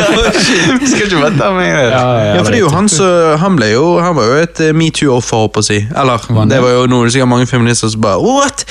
Vi 0.80 0.88
skal 0.90 1.06
ikke 1.08 1.20
vente 1.24 1.48
meg 1.56 1.72
ned. 1.74 1.90
Ja, 1.90 2.38
for 2.38 2.52
det 2.52 2.60
er 2.60 2.62
jo 2.62 2.70
han 2.70 2.88
som 2.92 3.40
Han 3.42 3.56
ble 3.58 3.70
jo 3.72 3.84
Han 4.02 4.14
var 4.18 4.28
jo 4.30 4.36
et 4.44 4.60
eh, 4.62 4.72
metoo-offer, 4.76 5.40
holdt 5.42 5.54
på 5.56 5.64
å 5.64 5.66
si. 5.66 5.78
Eller, 5.90 6.22
Vanlig. 6.28 6.54
det 6.54 6.60
var 6.62 6.74
jo 6.76 6.84
noe 6.92 7.10
sikkert 7.10 7.32
mange 7.32 7.48
feminister 7.50 7.90
som 7.92 8.04
bare 8.04 8.22
What?! 8.22 8.62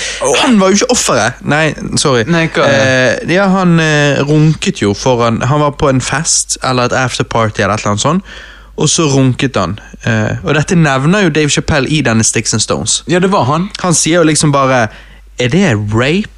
Han 0.45 0.59
var 0.61 0.71
jo 0.71 0.79
ikke 0.79 0.91
offeret! 0.95 1.41
Nei, 1.43 1.65
sorry. 1.99 2.23
Nei, 2.31 2.45
hva 2.55 2.67
eh, 2.71 3.25
ja, 3.35 3.49
han 3.51 3.75
eh, 3.83 4.21
runket 4.23 4.79
jo 4.85 4.93
foran 4.95 5.41
Han 5.49 5.63
var 5.65 5.75
på 5.79 5.91
en 5.91 5.99
fest 6.03 6.55
eller 6.63 6.87
et 6.87 6.95
afterparty 7.05 7.65
eller 7.65 7.75
et 7.75 7.83
eller 7.83 7.95
annet 7.95 8.05
sånt, 8.05 8.37
og 8.75 8.89
så 8.91 9.07
runket 9.11 9.57
han. 9.59 9.77
Eh, 10.07 10.39
og 10.43 10.55
dette 10.57 10.77
nevner 10.79 11.27
jo 11.27 11.33
Dave 11.35 11.51
Chappelle 11.51 11.91
i 11.91 12.01
denne 12.05 12.23
Sticks 12.27 12.55
and 12.55 12.63
Stones. 12.63 13.01
Ja, 13.11 13.19
det 13.23 13.31
var 13.35 13.47
han. 13.51 13.69
Han 13.83 13.95
sier 13.95 14.23
jo 14.23 14.29
liksom 14.29 14.55
bare 14.55 14.87
Er 15.39 15.51
det 15.51 15.73
rape? 15.91 16.34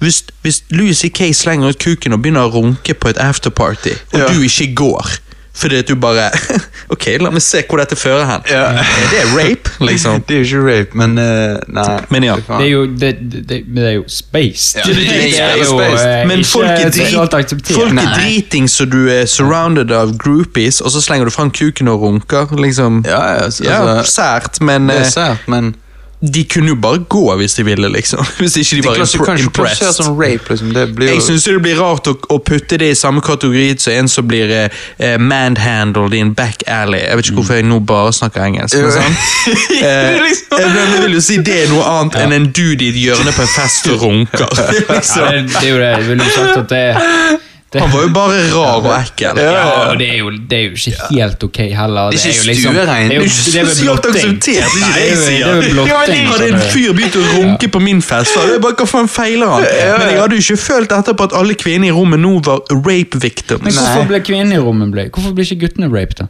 Hvis, 0.00 0.22
hvis 0.42 0.62
Louis 0.70 0.96
C.K. 0.98 1.32
slenger 1.36 1.68
ut 1.74 1.78
kuken 1.78 2.12
og 2.16 2.22
begynner 2.22 2.46
å 2.48 2.52
runke 2.54 2.94
på 2.94 3.08
et 3.12 3.18
afterparty, 3.20 3.92
og 4.14 4.18
Ja. 4.20 4.28
du 4.32 4.40
ikke 4.42 4.74
går 4.74 5.18
fordi 5.60 5.76
at 5.82 5.88
du 5.88 5.96
bare 5.98 6.28
Ok, 6.94 7.04
la 7.20 7.28
meg 7.34 7.42
se 7.42 7.60
hvor 7.68 7.80
dette 7.82 7.96
fører 7.98 8.22
hen. 8.24 8.44
Ja. 8.48 8.60
Er 8.80 9.08
det 9.10 9.24
rape, 9.34 9.70
liksom? 9.90 10.22
Det 10.28 10.36
er 10.36 10.38
jo 10.38 10.46
ikke 10.46 10.60
rape, 10.68 10.96
men 10.96 11.18
uh, 11.18 11.58
Nei. 11.68 11.98
Men 12.14 12.24
ja. 12.24 12.36
Det 12.46 12.66
er 12.66 12.70
jo, 12.70 12.84
det, 12.86 13.10
det, 13.34 13.58
det, 13.66 13.84
er 13.84 13.92
jo 13.98 14.04
spaced. 14.08 14.78
Ja, 14.78 14.86
det- 14.86 14.96
det 14.96 15.40
er 15.42 15.56
jo 15.58 15.64
jo 15.64 15.74
spaced. 15.74 16.06
eh, 16.06 16.26
Men 16.30 16.44
folk 16.44 16.70
er, 16.70 16.90
drit, 16.94 17.74
folk 17.74 17.92
er 17.98 18.14
driting, 18.16 18.70
så 18.70 18.86
du 18.88 19.08
er 19.10 19.26
surrounded 19.26 19.90
av 19.92 20.14
groupies, 20.22 20.80
og 20.80 20.90
så 20.94 21.02
slenger 21.04 21.28
du 21.28 21.34
fram 21.34 21.50
kuken 21.50 21.88
og 21.92 22.00
runker. 22.06 22.56
liksom. 22.56 23.02
Ja, 23.06 23.20
ja, 23.34 23.44
altså, 23.50 23.64
Ja, 23.64 24.02
sært, 24.02 24.60
men 24.62 24.88
Det 24.88 24.96
er 24.96 25.00
eh, 25.04 25.10
sært, 25.12 25.48
men 25.48 25.74
de 26.20 26.44
kunne 26.44 26.68
jo 26.68 26.76
bare 26.76 26.98
gå 27.08 27.22
hvis 27.40 27.54
de 27.56 27.64
ville, 27.64 27.88
liksom. 27.88 28.24
Hvis 28.38 28.56
ikke 28.60 28.76
de 28.76 28.82
var 28.84 28.98
de 29.00 29.06
impre 29.16 29.36
impressed. 29.40 29.94
sånn 29.96 30.12
rape, 30.18 30.50
liksom. 30.50 30.74
Det 30.76 30.84
blir 30.96 31.08
jo 31.08 31.14
Jeg 31.14 31.24
syns 31.24 31.46
det 31.48 31.54
blir 31.64 31.80
rart 31.80 32.10
å, 32.10 32.14
å 32.28 32.38
putte 32.44 32.76
det 32.80 32.90
i 32.92 32.98
samme 32.98 33.22
kategori 33.24 33.78
som 33.80 33.96
en 33.96 34.10
som 34.12 34.28
blir 34.28 34.52
eh, 34.52 34.82
eh, 34.98 35.16
manhandled 35.16 36.14
en 36.18 36.34
back 36.36 36.66
alley. 36.68 37.00
Jeg 37.00 37.16
vet 37.16 37.30
ikke 37.30 37.40
hvorfor 37.40 37.60
jeg 37.60 37.68
nå 37.70 37.80
bare 37.88 38.12
snakker 38.12 38.44
engelsk. 38.50 38.76
Men 38.76 38.96
sånn. 38.98 39.18
eh, 39.88 40.20
Liksom. 40.20 40.60
jeg 40.60 41.04
vil 41.06 41.16
jo 41.16 41.22
si 41.24 41.38
det 41.44 41.56
er 41.64 41.70
noe 41.72 41.84
annet 41.88 42.18
enn 42.20 42.36
en 42.36 42.48
dude 42.52 42.84
i 42.84 42.90
et 42.92 43.00
hjørne 43.00 43.32
på 43.32 43.46
en 43.46 43.54
fest 43.56 43.88
og 43.94 44.04
runker. 44.04 44.48
Ja, 44.60 44.96
liksom. 44.96 45.24
det, 45.24 45.54
det 45.54 45.62
er 45.62 45.70
jo 45.70 45.78
det. 45.80 45.88
Jeg 45.94 46.08
ville 46.10 46.26
sagt 46.34 46.58
at 46.60 46.68
det, 46.70 47.40
det 47.70 47.80
Han 47.80 47.90
var 47.92 48.00
jo 48.02 48.08
bare 48.10 48.38
rar 48.50 48.80
og 48.82 48.86
ekkel. 48.96 49.36
ja, 49.38 49.90
og 49.90 49.98
det 50.00 50.08
er, 50.10 50.16
jo, 50.18 50.30
det 50.50 50.56
er 50.58 50.62
jo 50.64 50.70
ikke 50.74 51.10
helt 51.14 51.44
ok 51.46 51.58
heller. 51.70 52.10
Det 52.10 52.18
er 52.18 52.32
ikke 52.32 52.46
liksom- 52.48 52.74
stuerein. 52.74 53.08
Det 53.08 53.16
er 53.16 53.22
jo, 53.22 53.28
sosialt 53.30 54.08
akseptert, 54.10 54.40
det 54.42 54.56
er 54.56 54.66
ikke 54.66 54.94
det 54.96 55.04
jeg 55.04 55.14
jo- 55.14 55.26
sier. 55.26 55.46
Er. 55.46 56.30
Hadde 56.30 56.48
en 56.48 56.60
fyr 56.72 56.92
begynt 56.98 57.16
å 57.20 57.22
runke 57.36 57.68
på 57.70 57.80
min 57.80 58.02
fest, 58.02 58.34
så 58.34 58.40
hadde 58.40 58.52
jeg 58.58 58.60
bare 58.66 58.74
hva 58.74 58.86
faen 58.90 59.08
feiler 59.08 59.46
han? 59.54 59.62
Men 59.62 60.08
jeg 60.10 60.20
hadde 60.20 60.34
jo 60.34 60.42
ikke 60.42 60.58
følt 60.64 60.90
etterpå 60.98 61.28
at 61.30 61.32
alle 61.32 61.54
kvinner 61.54 61.86
i 61.86 61.94
rommet 61.94 62.18
nå 62.18 62.34
var 62.44 62.60
rape 62.74 63.20
victims. 63.22 63.62
Men 63.62 63.72
hvorfor 63.72 64.06
ble 64.08 64.20
kvinnene 64.20 64.58
i 64.58 64.58
rommet 64.58 64.90
ble? 64.90 65.08
Hvorfor 65.14 65.32
blir 65.34 65.46
ikke 65.46 65.60
guttene 65.68 65.92
raped, 65.94 66.16
da? 66.24 66.26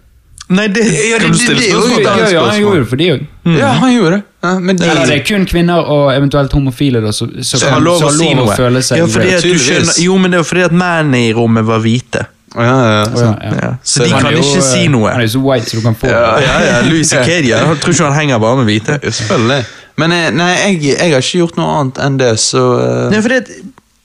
Nei, 0.50 0.64
det 0.74 0.82
Ja, 0.82 1.18
kan 1.22 1.30
du 1.30 1.38
stille 1.38 1.60
er 1.62 1.68
spørsmål 1.70 2.00
er 2.00 2.18
Ja, 2.18 2.28
ja, 2.34 2.40
han 2.50 2.60
gjorde 2.60 2.80
det 2.82 2.88
for 2.90 2.96
de 3.00 3.06
òg. 3.14 3.20
Ja, 3.56 3.68
han 3.78 3.92
gjorde 3.94 4.16
det. 4.16 4.22
Ja, 4.42 4.52
men 4.58 4.76
de, 4.80 4.84
Eller 4.88 5.06
det 5.06 5.16
er 5.20 5.24
kun 5.28 5.44
kvinner 5.46 5.86
og 5.94 6.10
eventuelt 6.14 6.52
homofile 6.56 7.02
da, 7.04 7.12
som 7.14 7.30
som 7.42 7.60
Så 7.60 7.66
kan- 7.66 7.74
har 7.76 7.80
lov 7.84 8.02
å 8.02 8.10
si 8.16 8.34
noe. 8.34 8.56
føle 8.56 8.82
seg 8.82 8.98
Ja, 8.98 9.06
fordi 9.06 9.34
at 9.36 9.42
du 9.46 9.54
skjønner, 9.58 10.00
jo, 10.02 10.18
men 10.18 10.30
det 10.34 10.40
var 10.42 10.48
fordi 10.50 10.64
at 10.64 10.72
mennene 10.72 11.20
i 11.28 11.32
rommet 11.32 11.64
var 11.66 11.78
hvite. 11.84 12.26
ja, 12.56 12.62
ja, 12.64 13.04
ja, 13.04 13.34
ja. 13.44 13.52
Ja. 13.62 13.70
Så 13.84 14.02
de 14.02 14.10
kan 14.10 14.26
er 14.26 14.32
jo, 14.32 14.38
ikke 14.42 14.62
si 14.62 14.84
eh, 14.84 14.88
noe. 14.90 15.10
Han 15.12 15.20
er 15.20 15.26
jo 15.28 15.34
så 15.38 15.42
white 15.44 15.70
så 15.70 15.76
du 15.78 15.82
kan 15.82 15.94
få 15.94 16.08
Ja. 16.10 16.38
Ja, 16.40 16.56
ja, 16.66 16.80
Louis 16.90 17.06
C.K. 17.08 17.28
Jeg 17.46 17.60
tror 17.80 17.92
ikke 17.94 18.04
han 18.10 18.18
henger 18.18 18.38
bare 18.42 18.56
med 18.56 18.66
hvite. 18.66 18.98
Selvfølgelig. 19.06 19.64
Men 19.98 20.12
eh, 20.12 20.30
nei, 20.30 20.50
jeg, 20.56 20.82
jeg 20.98 21.12
har 21.12 21.20
ikke 21.22 21.38
gjort 21.44 21.56
noe 21.60 21.78
annet 21.78 21.98
enn 22.02 22.16
det, 22.18 22.32
så 22.40 22.62
uh... 22.80 23.10
Nei, 23.12 23.20
fordi 23.22 23.34
at 23.44 23.50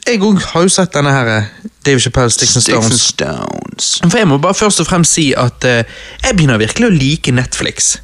jeg 0.06 0.22
òg 0.22 0.42
har 0.52 0.66
jo 0.66 0.72
sett 0.72 0.94
denne 0.94 1.12
her 1.14 1.30
eh, 1.32 1.52
Dave 1.86 2.02
Chappelle 2.02 2.34
Sticks 2.34 2.56
and 2.58 2.66
Stones. 2.66 3.02
Stones. 3.14 3.88
For 4.06 4.20
jeg 4.20 4.30
må 4.30 4.38
bare 4.42 4.58
først 4.58 4.82
og 4.84 4.90
fremst 4.90 5.18
si 5.18 5.28
at 5.38 5.66
eh, 5.68 5.84
jeg 6.24 6.38
begynner 6.38 6.62
virkelig 6.62 6.90
å 6.90 6.94
like 6.94 7.34
Netflix. 7.34 7.96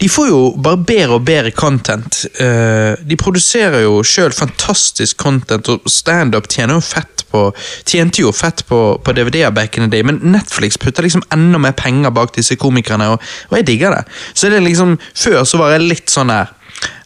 De 0.00 0.08
får 0.10 0.28
jo 0.28 0.40
bare 0.60 0.82
bedre 0.86 1.18
og 1.18 1.26
bedre 1.26 1.54
content. 1.54 2.24
Eh, 2.42 2.94
de 3.00 3.18
produserer 3.20 3.84
jo 3.86 4.02
sjøl 4.06 4.34
fantastisk 4.34 5.18
content, 5.22 5.70
og 5.70 5.86
standup 5.90 6.50
tjener 6.50 6.78
jo 6.78 6.84
fett 6.84 7.24
på 7.34 7.48
Tjente 7.82 8.22
jo 8.22 8.30
fett 8.30 8.62
på, 8.68 8.76
på 9.02 9.12
DVD-er 9.16 9.50
back 9.54 9.74
in 9.74 9.88
the 9.88 9.90
day, 9.90 10.04
men 10.06 10.20
Netflix 10.22 10.78
putter 10.78 11.02
liksom 11.02 11.24
enda 11.34 11.58
mer 11.58 11.74
penger 11.74 12.14
bak 12.14 12.30
disse 12.36 12.54
komikerne, 12.60 13.08
og, 13.10 13.24
og 13.50 13.56
jeg 13.58 13.66
digger 13.72 13.96
det. 13.96 14.04
Så 14.34 14.50
det 14.50 14.60
er 14.60 14.68
liksom, 14.68 14.94
Før 15.18 15.42
så 15.42 15.58
var 15.58 15.74
jeg 15.74 15.88
litt 15.88 16.12
sånn 16.12 16.30
her 16.30 16.52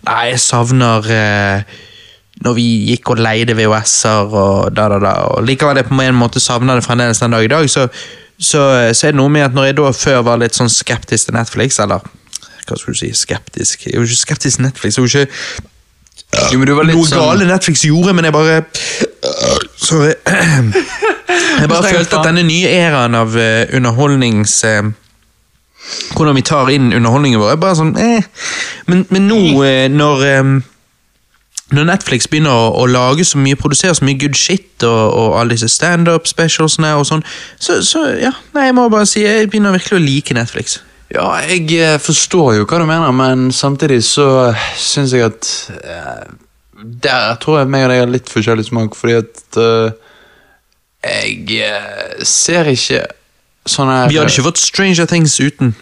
Nei, 0.04 0.30
jeg 0.30 0.40
savner 0.40 1.08
eh, 1.12 1.78
når 2.44 2.54
vi 2.54 2.66
gikk 2.92 3.12
og 3.12 3.20
leide 3.22 3.56
VHS-er 3.58 4.30
og 4.30 4.74
da, 4.76 4.86
da, 4.92 4.98
da. 5.02 5.14
Og 5.34 5.46
likevel 5.46 5.80
jeg 5.80 5.88
på 5.88 5.98
en 6.02 6.18
måte 6.18 6.42
savner 6.42 6.78
det 6.78 6.86
fremdeles 6.86 7.22
den 7.22 7.34
dag 7.34 7.44
i 7.44 7.50
dag, 7.50 7.70
så, 7.70 7.88
så, 8.38 8.62
så 8.94 9.08
er 9.08 9.14
det 9.14 9.18
noe 9.18 9.32
med 9.32 9.48
at 9.48 9.56
når 9.56 9.70
jeg 9.70 9.78
da 9.80 9.90
før 9.96 10.22
var 10.28 10.40
litt 10.42 10.58
sånn 10.58 10.70
skeptisk 10.72 11.30
til 11.30 11.38
Netflix, 11.38 11.80
eller 11.82 12.04
hva 12.68 12.76
skulle 12.76 12.94
du 12.94 13.00
si, 13.00 13.10
skeptisk 13.16 13.86
Jeg 13.86 13.94
er 13.94 14.02
jo 14.02 14.06
ikke 14.06 14.22
skeptisk 14.22 14.58
til 14.58 14.66
Netflix, 14.68 14.98
jeg 14.98 15.02
er 15.02 15.08
jo 15.08 15.24
ikke 15.24 16.52
Jo, 16.52 16.58
men 16.60 16.68
du 16.68 16.74
var 16.76 16.88
litt 16.88 16.98
noe 16.98 17.08
sånn 17.08 17.24
gale 17.24 17.48
Netflix 17.48 17.86
gjorde, 17.88 18.14
men 18.14 18.28
jeg 18.28 18.36
bare 18.36 18.58
Sorry. 19.78 20.14
Jeg 21.58 21.68
bare 21.70 21.90
følte 21.90 22.18
at 22.18 22.26
denne 22.28 22.42
nye 22.46 22.68
æraen 22.70 23.16
av 23.18 23.34
eh, 23.36 23.66
underholdnings... 23.76 24.52
eh, 24.68 24.90
hvordan 26.16 26.36
vi 26.36 26.44
tar 26.44 26.70
inn 26.72 26.92
underholdningen 26.92 27.40
vår, 27.40 27.54
er 27.54 27.60
bare 27.62 27.78
sånn 27.78 27.94
eh. 28.00 28.26
Men, 28.90 29.04
men 29.14 29.28
nå, 29.30 29.38
eh, 29.64 29.86
når 29.92 30.24
når 31.74 31.84
Netflix 31.84 32.28
begynner 32.30 32.54
å, 32.54 32.68
å 32.80 32.84
lage 32.88 33.26
så 33.28 33.38
mye, 33.40 33.56
produsere 33.58 33.96
så 33.96 34.06
mye 34.06 34.18
good 34.20 34.36
shit, 34.38 34.70
og, 34.86 35.12
og 35.12 35.38
alle 35.40 35.56
disse 35.56 35.68
standup 35.72 36.28
specialsene 36.30 36.94
og 36.96 37.04
sånn, 37.08 37.24
så, 37.60 37.80
så 37.84 38.06
ja, 38.16 38.32
nei, 38.56 38.70
jeg 38.70 38.76
må 38.78 38.86
bare 38.92 39.08
si 39.08 39.24
jeg 39.24 39.50
begynner 39.50 39.76
virkelig 39.76 39.98
å 39.98 40.04
like 40.04 40.36
Netflix. 40.38 40.78
Ja, 41.12 41.28
jeg 41.40 41.70
eh, 41.76 41.96
forstår 42.00 42.58
jo 42.58 42.66
hva 42.68 42.80
du 42.80 42.86
mener, 42.88 43.12
men 43.16 43.48
samtidig 43.54 44.02
så 44.04 44.52
syns 44.76 45.14
jeg 45.16 45.24
at 45.24 45.48
eh, 45.80 46.26
Der 47.00 47.38
tror 47.40 47.62
jeg 47.62 47.70
meg 47.72 47.86
og 47.86 47.92
deg 47.92 48.02
har 48.02 48.12
litt 48.12 48.28
forskjellig 48.28 48.66
smak, 48.68 48.96
fordi 48.96 49.16
at 49.22 49.56
uh, 49.56 49.88
Jeg 51.08 51.62
eh, 51.64 52.20
ser 52.28 52.68
ikke 52.68 53.06
sånne 53.64 54.02
her 54.02 54.12
Vi 54.12 54.20
hadde 54.20 54.34
ikke 54.34 54.48
fått 54.50 54.60
Stranger 54.60 55.08
Things 55.08 55.38
uten. 55.40 55.72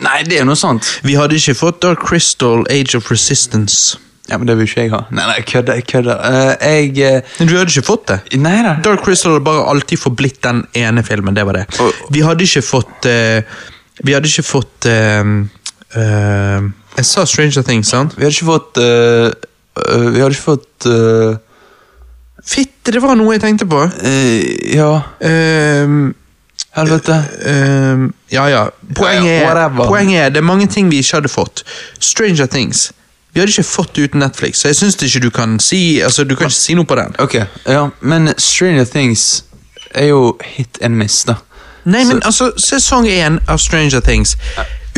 Nei, 0.00 0.22
det 0.24 0.40
er 0.40 0.48
noe 0.48 0.56
sant. 0.56 0.96
Vi 1.04 1.18
hadde 1.20 1.36
ikke 1.36 1.58
fått 1.60 1.82
Dark 1.84 2.00
Crystal, 2.00 2.64
Age 2.72 2.96
of 2.96 3.12
Resistance. 3.12 4.00
Ja, 4.30 4.38
men 4.38 4.46
det 4.46 4.54
vil 4.60 4.68
ikke 4.68 4.84
jeg 4.84 4.92
ha. 4.94 5.00
Nei, 5.10 5.24
nei, 5.26 5.34
jeg 5.40 5.46
kødder. 5.50 5.74
Jeg 5.80 5.86
kødder. 5.90 6.20
Uh, 6.22 6.52
jeg 6.62 6.90
uh, 7.02 7.20
Men 7.40 7.48
du 7.50 7.56
hadde 7.58 7.72
ikke 7.74 7.86
fått 7.90 8.04
det. 8.12 8.18
Nei 8.38 8.56
da. 8.62 8.76
Dark 8.84 9.02
Crystal 9.04 9.32
hadde 9.34 9.44
bare 9.48 9.64
alltid 9.72 9.98
forblitt 9.98 10.38
den 10.46 10.62
ene 10.78 11.02
filmen. 11.06 11.34
Det 11.36 11.44
var 11.48 11.58
det. 11.58 11.64
Og- 11.82 11.92
Vi 12.14 12.22
hadde 12.22 12.46
ikke 12.46 12.62
fått 12.62 13.10
uh, 13.10 13.42
Vi 14.06 14.14
hadde 14.14 14.30
ikke 14.30 14.46
fått 14.46 14.86
Jeg 16.96 17.04
sa 17.06 17.24
Stranger 17.26 17.62
Things, 17.66 17.88
sant? 17.90 18.14
Vi 18.16 18.24
hadde 18.24 18.36
ikke 18.36 18.46
fått 18.52 18.78
Vi 18.80 20.20
hadde 20.22 20.30
ikke 20.30 20.46
fått 20.46 20.86
Fitte, 22.50 22.94
det 22.94 23.02
var 23.04 23.18
noe 23.20 23.34
jeg 23.36 23.42
tenkte 23.42 23.66
på. 23.68 23.82
Ja, 24.72 25.02
Ehm, 25.20 26.14
helvete. 26.72 27.18
ehm, 27.44 28.06
ja, 28.32 28.46
ja. 28.48 28.62
Poenget 28.96 29.42
er, 29.44 29.68
poenget 29.76 30.22
er 30.24 30.30
det 30.32 30.40
er 30.40 30.46
mange 30.48 30.66
ting 30.72 30.88
vi 30.90 31.02
ikke 31.02 31.18
hadde 31.18 31.28
fått. 31.28 31.62
Stranger 32.00 32.46
Things. 32.48 32.86
Vi 33.34 33.40
hadde 33.40 33.52
ikke 33.52 33.62
fått 33.66 33.92
det 33.96 34.08
uten 34.10 34.20
Netflix, 34.24 34.58
så 34.62 34.68
jeg 34.72 34.76
syns 34.80 34.96
ikke 35.06 35.20
du 35.22 35.30
kan 35.30 35.58
si 35.62 36.00
Altså, 36.02 36.24
du 36.24 36.34
kan 36.36 36.48
ikke 36.50 36.56
si 36.58 36.74
noe 36.74 36.84
på 36.88 36.96
den. 36.98 37.14
Ok, 37.22 37.36
ja, 37.66 37.84
men 38.00 38.32
Stranger 38.38 38.84
Things 38.84 39.44
er 39.94 40.06
jo 40.10 40.36
hit 40.56 40.78
and 40.82 40.96
miss, 40.98 41.24
da. 41.28 41.34
Nei, 41.84 42.04
men 42.04 42.20
altså, 42.26 42.50
sesong 42.60 43.06
én 43.08 43.38
av 43.48 43.58
Stranger 43.58 44.00
Things. 44.04 44.36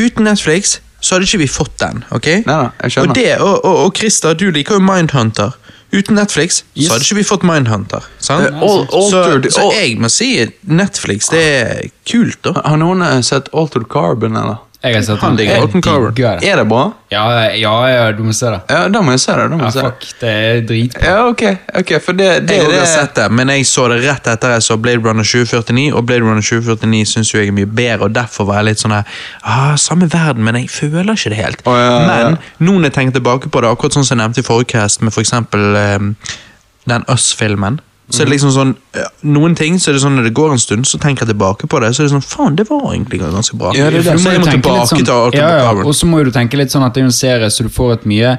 Uten 0.01 0.25
Netflix 0.25 0.79
så 1.03 1.15
hadde 1.17 1.27
ikke 1.29 1.39
vi 1.43 1.49
fått 1.51 1.77
den. 1.83 2.05
ok? 2.15 2.27
Nei 2.47 2.57
da, 2.57 2.71
jeg 2.83 2.95
skjønner. 2.97 3.11
Og 3.11 3.15
det, 3.19 3.31
og, 3.41 3.65
og, 3.65 3.77
og 3.87 3.97
Christa, 3.99 4.33
du 4.35 4.49
liker 4.55 4.79
jo 4.79 4.81
Mindhunter. 4.87 5.53
Uten 5.93 6.17
Netflix 6.17 6.63
Yes. 6.75 6.87
så 6.87 6.93
hadde 6.95 7.05
ikke 7.05 7.17
vi 7.21 7.25
fått 7.29 7.43
Mindhunter. 7.45 8.05
sant? 8.19 8.49
Uh, 8.49 8.63
all, 8.65 8.87
så, 8.89 9.23
altered- 9.23 9.51
så 9.53 9.61
så, 9.61 9.71
jeg 9.77 9.99
må 10.01 10.09
si 10.09 10.29
Netflix, 10.65 11.29
det 11.29 11.43
er 11.45 11.89
kult, 12.09 12.39
da. 12.47 12.55
Har 12.65 12.79
noen 12.81 13.03
eh, 13.05 13.19
sett 13.27 13.51
Altered 13.53 13.91
Carbon, 13.93 14.37
eller? 14.41 14.63
Jeg 14.83 14.97
har 14.97 15.03
sett 15.07 15.21
Han 15.23 15.37
digger 15.39 15.61
Jeg 15.61 15.69
digger 15.73 16.41
det. 16.41 16.49
Er 16.51 16.57
det 16.59 16.65
bra? 16.67 16.81
Ja, 17.13 17.23
ja, 17.55 17.73
ja, 17.87 18.07
du 18.17 18.23
må 18.27 18.33
se 18.35 18.49
det. 18.51 18.59
Ja, 18.73 18.89
da 18.91 19.03
må 19.05 19.13
jeg 19.15 19.21
se 19.23 19.37
det. 19.39 19.45
da 19.53 19.57
må 19.57 19.63
Ja, 19.63 19.69
jeg 19.69 19.73
se 19.77 19.83
det. 19.85 19.91
fuck, 19.93 20.07
det 20.21 20.31
er 20.33 20.61
dritbra. 20.67 21.05
Ja, 21.07 21.21
ok, 21.29 21.43
ok, 21.83 21.93
for 22.03 22.19
det, 22.19 22.31
det, 22.49 22.57
Jeg 22.57 22.71
det 22.73 22.81
har 22.81 22.89
sett 22.91 23.15
det, 23.15 23.27
men 23.31 23.53
jeg 23.55 23.67
så 23.71 23.85
det 23.93 24.01
rett 24.03 24.27
etter 24.33 24.57
jeg 24.57 24.65
så 24.67 24.77
Blade 24.83 25.05
Runner 25.05 25.23
2049, 25.23 25.93
og 25.95 26.07
Blade 26.09 26.27
Runner 26.27 26.43
2049 26.43 27.05
syns 27.13 27.31
jeg 27.35 27.53
er 27.53 27.55
mye 27.61 27.71
bedre, 27.71 28.09
og 28.09 28.17
derfor 28.17 28.49
var 28.51 28.59
jeg 28.63 28.73
litt 28.73 28.83
sånn 28.83 28.97
her 28.97 29.05
ah, 29.45 29.77
Samme 29.79 30.09
verden, 30.11 30.43
men 30.45 30.59
jeg 30.65 30.71
føler 30.75 31.15
ikke 31.15 31.31
det 31.31 31.39
helt. 31.45 31.63
Å, 31.63 31.77
ja, 31.79 31.87
ja, 31.87 32.19
ja. 32.25 32.35
Men 32.35 32.39
nå 32.67 32.75
når 32.81 32.91
jeg 32.91 32.97
tenker 32.99 33.19
tilbake 33.21 33.53
på 33.55 33.63
det, 33.63 33.71
akkurat 33.71 33.95
sånn 34.01 34.09
som 34.09 34.17
jeg 34.19 34.25
nevnte 34.25 34.43
i 34.43 34.49
forrige 34.51 34.73
cast, 34.75 35.03
med 35.07 35.15
for 35.15 35.23
eksempel 35.23 35.77
ehm, 35.79 36.15
den 36.91 37.07
Us-filmen. 37.13 37.79
Så 38.13 38.23
er 38.23 38.29
det 38.29 38.35
liksom 38.35 38.53
sånn, 38.53 38.73
Noen 39.25 39.55
ting 39.57 39.79
så 39.81 39.91
er 39.91 39.97
det 39.97 40.03
sånn 40.05 40.19
når 40.19 40.27
det 40.29 40.35
går 40.37 40.53
en 40.53 40.61
stund, 40.61 40.85
så 40.87 40.99
tenker 41.01 41.25
jeg 41.25 41.33
tilbake 41.33 41.67
på 41.71 41.81
det, 41.81 41.95
så 41.97 42.03
er 42.03 42.09
det 42.11 42.13
sånn 42.13 42.27
Faen, 42.27 42.57
det 42.59 42.67
var 42.69 42.91
egentlig 42.93 43.23
ganske 43.23 43.57
bra. 43.57 43.73
Ja, 43.77 43.89
det 43.91 44.05
det. 44.05 44.19
Så 44.21 44.31
jeg 44.35 44.41
må 44.43 44.47
litt 44.47 44.57
tilbake 44.59 44.87
sånn- 44.91 45.05
til 45.33 45.41
ja, 45.41 45.51
ja, 45.63 45.73
Og 45.83 45.95
så 45.97 46.07
må 46.07 46.23
du 46.25 46.31
tenke 46.31 46.61
litt 46.61 46.71
sånn 46.75 46.85
at 46.85 46.95
det 46.95 47.01
er 47.01 47.09
en 47.09 47.13
serie, 47.17 47.51
så 47.51 47.65
du 47.65 47.71
får 47.73 47.93
et 48.01 48.09
mye 48.13 48.39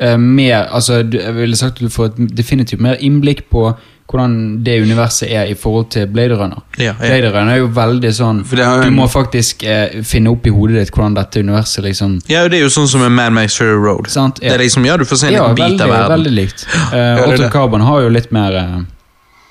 uh, 0.00 0.16
mer 0.16 0.68
Altså, 0.72 1.02
jeg 1.12 1.34
ville 1.36 1.56
sagt 1.56 1.82
at 1.82 1.88
du 1.88 1.92
får 1.92 2.12
et 2.12 2.36
definitivt 2.36 2.80
mer 2.80 2.96
innblikk 3.00 3.50
på 3.52 3.74
hvordan 4.12 4.62
det 4.64 4.74
universet 4.82 5.30
er 5.32 5.48
i 5.48 5.54
forhold 5.56 5.86
til 5.94 6.06
Blade 6.12 6.36
Runner. 6.36 6.58
Ja, 6.76 6.84
ja. 6.84 6.92
Blade 7.00 7.30
Runner 7.32 7.52
er 7.54 7.60
jo 7.62 7.68
veldig 7.72 8.10
sånn 8.12 8.42
har 8.60 8.82
Du 8.84 8.90
må 8.92 9.06
faktisk 9.08 9.62
eh, 9.64 10.02
finne 10.04 10.28
opp 10.34 10.46
i 10.46 10.52
hodet 10.52 10.82
ditt 10.82 10.92
hvordan 10.92 11.14
dette 11.16 11.40
universet 11.40 11.84
liksom 11.86 12.18
Ja, 12.28 12.42
det 12.48 12.58
er 12.60 12.66
jo 12.66 12.72
sånn 12.74 12.88
som 12.90 13.00
med 13.00 13.14
Mad 13.16 13.32
Max 13.32 13.56
Fury 13.56 13.78
Road. 13.78 14.10
Sant, 14.12 14.42
ja. 14.42 14.50
Det 14.52 14.58
er 14.58 14.64
liksom, 14.66 14.84
ja, 14.84 14.98
du 15.00 15.06
får 15.08 15.16
se 15.22 15.30
en 15.30 15.32
Ja, 15.32 15.46
liten 15.48 15.54
bit 15.56 15.64
veldig, 15.64 15.86
av 15.86 15.94
verden. 15.94 16.16
veldig 16.18 16.32
likt. 16.36 16.66
Uh, 16.92 16.96
er 16.98 17.22
Otto. 17.28 17.48
Carbon 17.54 17.80
har 17.88 18.02
jo 18.02 18.10
litt 18.12 18.32
mer 18.36 18.58
eh, 18.58 18.76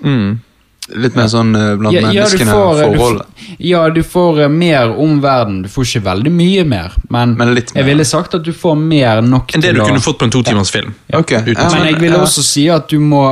Mm. 0.03 0.39
Litt 0.97 1.15
mer 1.15 1.27
sånn 1.31 1.53
eh, 1.55 1.75
blant 1.79 1.95
ja, 1.95 2.09
ja, 2.11 2.23
du 2.27 2.41
får, 2.41 2.79
forhold. 2.81 3.21
du, 3.21 3.51
ja, 3.63 3.83
du 3.93 4.01
får 4.03 4.41
eh, 4.43 4.49
mer 4.51 4.89
om 4.99 5.19
verden. 5.23 5.61
Du 5.63 5.69
får 5.71 5.85
ikke 5.87 6.01
veldig 6.09 6.31
mye 6.35 6.65
mer, 6.67 6.95
men, 7.13 7.35
Men 7.39 7.53
litt 7.55 7.71
mer. 7.71 7.81
jeg 7.81 7.89
ville 7.91 8.07
sagt 8.07 8.35
at 8.35 8.43
du 8.43 8.51
får 8.53 8.75
mer 8.79 9.21
nok 9.23 9.53
Enn 9.55 9.63
det 9.63 9.71
til 9.71 9.79
du 9.79 9.83
å 9.85 9.87
kunne 9.87 10.03
fått 10.03 10.19
på 10.19 10.27
en 10.27 10.33
to 10.33 10.41
timers 10.47 10.73
film. 10.73 10.91
Ja, 11.13 11.21
Men 11.21 11.87
jeg 11.87 11.99
ville 12.01 12.17
ja. 12.17 12.25
også 12.25 12.43
si 12.43 12.67
at 12.73 12.89
du 12.91 12.99
må 12.99 13.23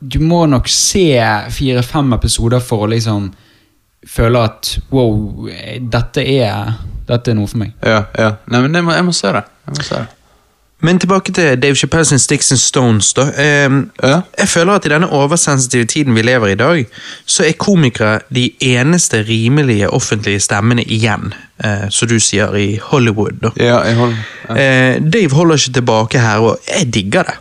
Du 0.00 0.16
må 0.24 0.46
nok 0.48 0.68
se 0.72 1.12
fire-fem 1.52 2.14
episoder 2.16 2.62
for 2.64 2.86
å 2.86 2.90
liksom 2.90 3.28
føle 4.08 4.40
at 4.48 4.78
wow, 4.90 5.46
eh, 5.52 5.76
dette 5.82 6.24
er 6.24 6.78
Dette 7.10 7.34
er 7.34 7.36
noe 7.36 7.50
for 7.50 7.60
meg. 7.60 7.74
Ja, 7.84 8.06
ja. 8.16 8.30
Nei, 8.48 8.62
men 8.64 8.74
jeg 8.78 8.86
må, 8.86 8.94
jeg 8.96 9.04
må 9.04 9.12
se 9.12 9.32
det. 9.34 9.44
Jeg 9.66 9.76
må 9.76 9.84
se 9.84 9.98
det. 10.00 10.19
Men 10.80 10.98
tilbake 10.98 11.32
til 11.32 11.62
Dave 11.62 11.76
Chappelle 11.76 12.04
sin 12.04 12.18
Sticks 12.18 12.52
and 12.52 12.60
Stones. 12.60 13.12
da. 13.12 13.66
Um, 13.66 13.90
Ja. 14.02 14.20
Jeg 14.38 14.48
føler 14.48 14.72
at 14.72 14.86
i 14.86 14.88
denne 14.88 15.08
oversensitive 15.12 15.84
tiden 15.84 16.14
vi 16.14 16.22
lever 16.22 16.46
i 16.46 16.52
i 16.52 16.54
dag, 16.54 16.86
så 17.26 17.44
er 17.44 17.52
komikere 17.52 18.20
de 18.34 18.50
eneste 18.60 19.22
rimelige 19.28 19.90
offentlige 19.90 20.40
stemmene 20.40 20.84
igjen, 20.84 21.34
Uh, 21.64 21.90
som 21.90 22.08
du 22.08 22.16
sier, 22.20 22.54
i 22.56 22.78
Hollywood. 22.82 23.32
da. 23.42 23.50
Ja, 23.56 23.82
jeg 23.84 23.96
holder 23.96 24.16
ja. 24.48 24.96
Uh, 24.96 25.10
Dave 25.12 25.30
holder 25.30 25.54
ikke 25.54 25.72
tilbake 25.72 26.18
her, 26.18 26.38
og 26.38 26.58
jeg 26.78 26.94
digger 26.94 27.22
det. 27.22 27.34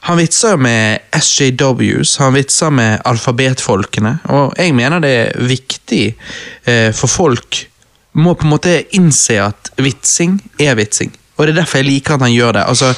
Han 0.00 0.18
vitser 0.18 0.56
med 0.56 0.98
SJWs, 1.12 2.16
han 2.16 2.34
vitser 2.34 2.70
med 2.70 2.98
alfabetfolkene, 3.04 4.18
og 4.24 4.54
jeg 4.58 4.74
mener 4.74 4.98
det 4.98 5.10
er 5.10 5.48
viktig 5.48 6.14
uh, 6.68 6.94
for 6.94 7.06
folk 7.06 7.66
må 8.12 8.34
på 8.34 8.46
en 8.46 8.52
måte 8.54 8.76
innse 8.96 9.40
at 9.42 9.72
vitsing 9.78 10.38
er 10.60 10.78
vitsing. 10.78 11.12
Og 11.38 11.46
det 11.46 11.54
er 11.54 11.60
derfor 11.62 11.78
jeg 11.78 11.86
liker 11.88 12.14
at 12.18 12.20
han 12.26 12.32
gjør 12.34 12.52
det. 12.58 12.64
Altså, 12.68 12.92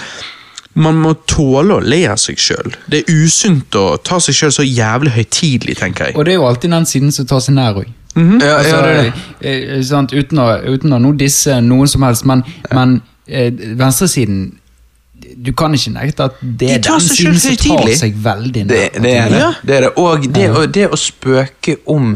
man 0.81 0.97
må 1.03 1.13
tåle 1.29 1.75
å 1.77 1.81
le 1.83 1.99
av 2.09 2.17
seg 2.23 2.39
sjøl. 2.41 2.73
Det 2.91 3.03
er 3.03 3.17
usunt 3.25 3.75
å 3.77 3.97
ta 4.07 4.21
seg 4.23 4.37
sjøl 4.39 4.53
så 4.55 4.65
jævlig 4.65 5.11
høytidelig, 5.17 5.77
tenker 5.81 6.11
jeg. 6.11 6.17
Og 6.17 6.25
det 6.25 6.33
er 6.35 6.39
jo 6.39 6.47
alltid 6.49 6.71
den 6.73 6.87
siden 6.87 7.13
som 7.13 7.27
tar 7.27 7.43
seg 7.45 7.57
nær 7.59 7.81
òg. 7.83 7.89
ja, 8.17 8.55
Altså, 8.57 8.77
ja, 8.77 8.87
det 8.87 9.13
det. 9.41 9.51
eh, 9.51 10.19
uten, 10.19 10.39
å, 10.43 10.47
uten 10.75 10.93
å 10.93 10.99
nå 10.99 11.13
disse 11.19 11.61
noen 11.63 11.89
som 11.91 12.03
helst, 12.07 12.25
men, 12.27 12.43
men 12.75 13.01
eh, 13.29 13.53
venstresiden 13.79 14.57
Du 15.37 15.53
kan 15.53 15.75
ikke 15.77 15.93
nekte 15.95 16.25
at 16.31 16.39
det 16.41 16.71
er 16.75 16.81
de 16.81 16.89
den 16.89 17.01
siden 17.05 17.37
som 17.39 17.57
tar 17.61 17.91
seg 17.97 18.17
veldig 18.25 18.65
Det, 18.67 18.81
nær. 18.95 19.03
det 19.05 19.13
er 19.17 19.29
det. 19.31 19.39
Ja. 19.39 19.51
det, 19.63 19.75
er 19.77 19.81
det. 19.87 19.91
Og 19.97 20.25
det, 20.35 20.47
og 20.51 20.73
det 20.75 20.87
å 20.91 20.97
spøke 20.99 21.77
om 21.87 22.15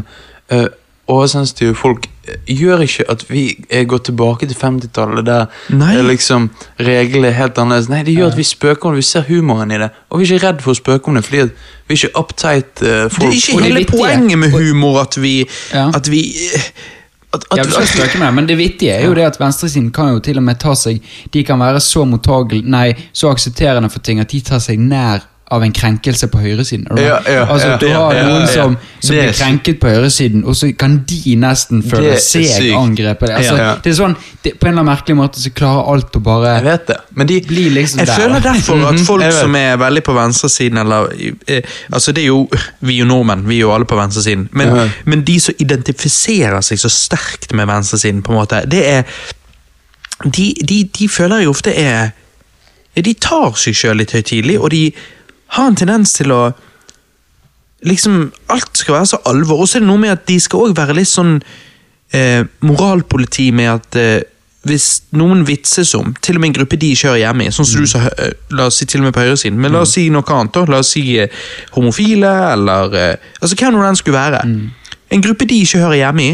uh, 0.51 0.65
oversensitive 1.07 1.75
folk 1.77 2.07
eh, 2.27 2.39
gjør 2.49 2.81
ikke 2.85 3.05
at 3.11 3.25
vi 3.29 3.43
eh, 3.69 3.85
går 3.87 4.01
tilbake 4.07 4.47
til 4.49 4.57
50-tallet, 4.57 5.25
der 5.27 5.45
Nei. 5.69 5.91
eh, 5.97 6.05
liksom 6.07 6.49
reglene 6.79 7.29
er 7.29 7.37
helt 7.39 7.61
annerledes. 7.61 7.89
Nei, 7.91 8.01
det 8.07 8.15
gjør 8.17 8.33
at 8.33 8.39
vi 8.39 8.47
spøker 8.47 8.89
om 8.89 8.95
det, 8.95 9.03
vi 9.03 9.09
ser 9.11 9.27
humoren 9.29 9.71
i 9.71 9.79
det. 9.83 9.91
Og 10.09 10.19
vi 10.19 10.25
er 10.27 10.33
ikke 10.33 10.47
redd 10.47 10.65
for 10.65 10.73
å 10.73 10.79
spøke 10.79 11.11
om 11.11 11.19
det, 11.19 11.23
fordi 11.27 11.43
at 11.45 11.63
vi 11.87 11.93
er 11.97 12.01
ikke 12.01 12.19
uptight 12.23 12.81
folk. 12.81 13.21
Det 13.21 13.29
er 13.29 13.39
ikke 13.39 13.61
hele 13.61 13.79
vittige- 13.79 14.01
poenget 14.01 14.39
med 14.39 14.51
humor 14.57 15.01
at 15.05 15.17
vi 15.21 15.37
Ja. 15.73 15.89
At 15.93 16.09
vi 16.11 16.21
at, 17.35 17.43
at, 17.51 17.57
Ja, 17.57 17.63
vi 17.63 18.19
med 18.19 18.27
det, 18.27 18.33
men 18.33 18.47
det 18.47 18.57
vittige 18.57 18.91
er 18.93 19.05
jo 19.05 19.13
det 19.13 19.25
at 19.27 19.39
venstresiden 19.39 19.91
kan 19.91 20.13
jo 20.13 20.19
til 20.19 20.37
og 20.37 20.43
med 20.43 20.59
ta 20.59 20.73
seg 20.75 21.01
De 21.33 21.43
kan 21.43 21.59
være 21.59 21.79
så 21.83 22.05
mottagel, 22.07 22.63
nei, 22.63 22.93
så 23.13 23.29
aksepterende 23.33 23.89
for 23.91 23.99
ting 23.99 24.19
at 24.19 24.31
de 24.31 24.39
tar 24.41 24.59
seg 24.63 24.79
nær 24.79 25.25
av 25.51 25.61
en 25.63 25.71
krenkelse 25.73 26.27
på 26.33 26.39
høyresiden. 26.41 26.87
Ja, 26.97 27.19
ja, 27.29 27.43
altså, 27.45 27.67
ja, 27.67 27.77
du 27.77 27.87
har 27.93 28.13
ja, 28.15 28.21
noen 28.25 28.41
ja. 28.41 28.47
som, 28.49 28.77
som 28.99 29.13
blir 29.13 29.31
krenket 29.37 29.77
på 29.79 29.87
høyresiden, 29.93 30.41
og 30.49 30.55
så 30.57 30.71
kan 30.73 30.95
de 31.05 31.35
nesten 31.37 31.83
føle 31.85 32.15
seg 32.17 32.71
angrepet. 32.73 33.29
Altså, 33.29 33.53
Ja, 33.59 33.67
ja. 33.67 33.75
Det 33.83 33.91
er 33.91 33.97
sånn, 33.99 34.15
det, 34.41 34.55
På 34.59 34.65
en 34.65 34.71
eller 34.73 34.81
annen 34.81 34.89
merkelig 34.89 35.15
måte 35.19 35.39
så 35.43 35.51
klarer 35.53 35.91
alt 35.93 36.17
å 36.17 36.23
bare 36.25 36.55
Jeg 36.55 36.65
vet 36.65 36.87
det. 36.87 36.97
Men 37.13 37.27
de 37.29 37.37
bli 37.45 37.67
liksom 37.77 37.99
Jeg 38.01 38.07
der. 38.07 38.15
føler 38.23 38.39
derfor 38.47 38.81
at 38.87 38.93
Mhm, 38.97 39.05
folk 39.05 39.31
som 39.37 39.55
er 39.55 39.77
veldig 39.77 40.03
på 40.03 40.13
venstresiden 40.17 40.77
eller 40.81 41.13
eh, 41.47 41.61
Altså 41.93 42.11
det 42.11 42.23
er 42.23 42.27
jo 42.33 42.49
Vi 42.81 42.95
er 42.95 42.99
jo 43.03 43.05
nordmenn, 43.05 43.45
vi 43.47 43.55
er 43.59 43.61
jo 43.67 43.73
alle 43.75 43.85
på 43.85 43.95
venstresiden. 44.01 44.49
Men, 44.51 44.67
Ja. 44.75 44.89
men 45.05 45.21
de 45.23 45.39
som 45.39 45.53
identifiserer 45.59 46.61
seg 46.61 46.79
så 46.81 46.89
sterkt 46.89 47.53
med 47.53 47.67
venstresiden, 47.69 48.23
på 48.23 48.31
en 48.33 48.37
måte, 48.41 48.63
det 48.65 48.81
er 48.89 49.03
De, 50.25 50.53
de, 50.67 50.83
de 50.99 51.07
føler 51.09 51.37
jeg 51.43 51.47
ofte 51.49 51.73
er 51.77 52.09
De 52.95 53.13
tar 53.13 53.53
seg 53.59 53.75
sjøl 53.75 53.97
litt 53.99 54.11
høytidelig, 54.15 54.59
og 54.59 54.71
de 54.71 54.93
har 55.47 55.67
en 55.69 55.77
tendens 55.77 56.13
til 56.17 56.33
å 56.35 56.45
Liksom, 57.85 58.31
alt 58.49 58.79
skal 58.79 58.95
være 58.95 59.05
så 59.05 59.17
alvor. 59.29 59.59
Og 59.61 59.67
så 59.69 59.77
er 59.77 59.83
det 59.83 59.87
noe 59.91 60.01
med 60.01 60.09
at 60.09 60.23
de 60.25 60.39
skal 60.41 60.63
òg 60.65 60.71
være 60.73 60.95
litt 60.97 61.09
sånn 61.11 61.35
eh, 62.17 62.41
moralpoliti 62.65 63.51
med 63.53 63.69
at 63.69 63.97
eh, 64.01 64.23
hvis 64.65 64.87
noen 65.13 65.43
vitses 65.45 65.91
om, 65.97 66.15
til 66.25 66.39
og 66.39 66.41
med 66.41 66.49
en 66.49 66.55
gruppe 66.59 66.79
de 66.81 66.89
ikke 66.95 67.11
hører 67.11 67.21
hjemme 67.21 67.45
i, 67.45 67.51
sånn 67.53 67.67
som 67.69 67.85
du 67.85 67.89
sa, 67.89 68.01
eh, 68.17 68.31
la 68.57 68.65
oss 68.71 68.79
si 68.81 68.87
til 68.89 69.03
og 69.03 69.07
med 69.07 69.13
på 69.13 69.21
høyresiden, 69.21 69.59
men 69.61 69.75
la 69.75 69.83
oss 69.85 69.93
si 69.99 70.07
noe 70.13 70.25
annet, 70.33 70.55
da. 70.55 70.65
La 70.71 70.81
oss 70.81 70.95
si 70.95 71.03
eh, 71.21 71.43
homofile, 71.75 72.31
eller 72.55 72.97
eh, 72.97 73.29
Altså, 73.41 73.59
hva 73.59 73.69
nå 73.69 73.83
den 73.83 73.99
skulle 73.99 74.17
være. 74.17 74.41
En 75.13 75.21
gruppe 75.21 75.45
de 75.45 75.59
ikke 75.61 75.83
hører 75.83 75.99
hjemme 75.99 76.25
i, 76.25 76.31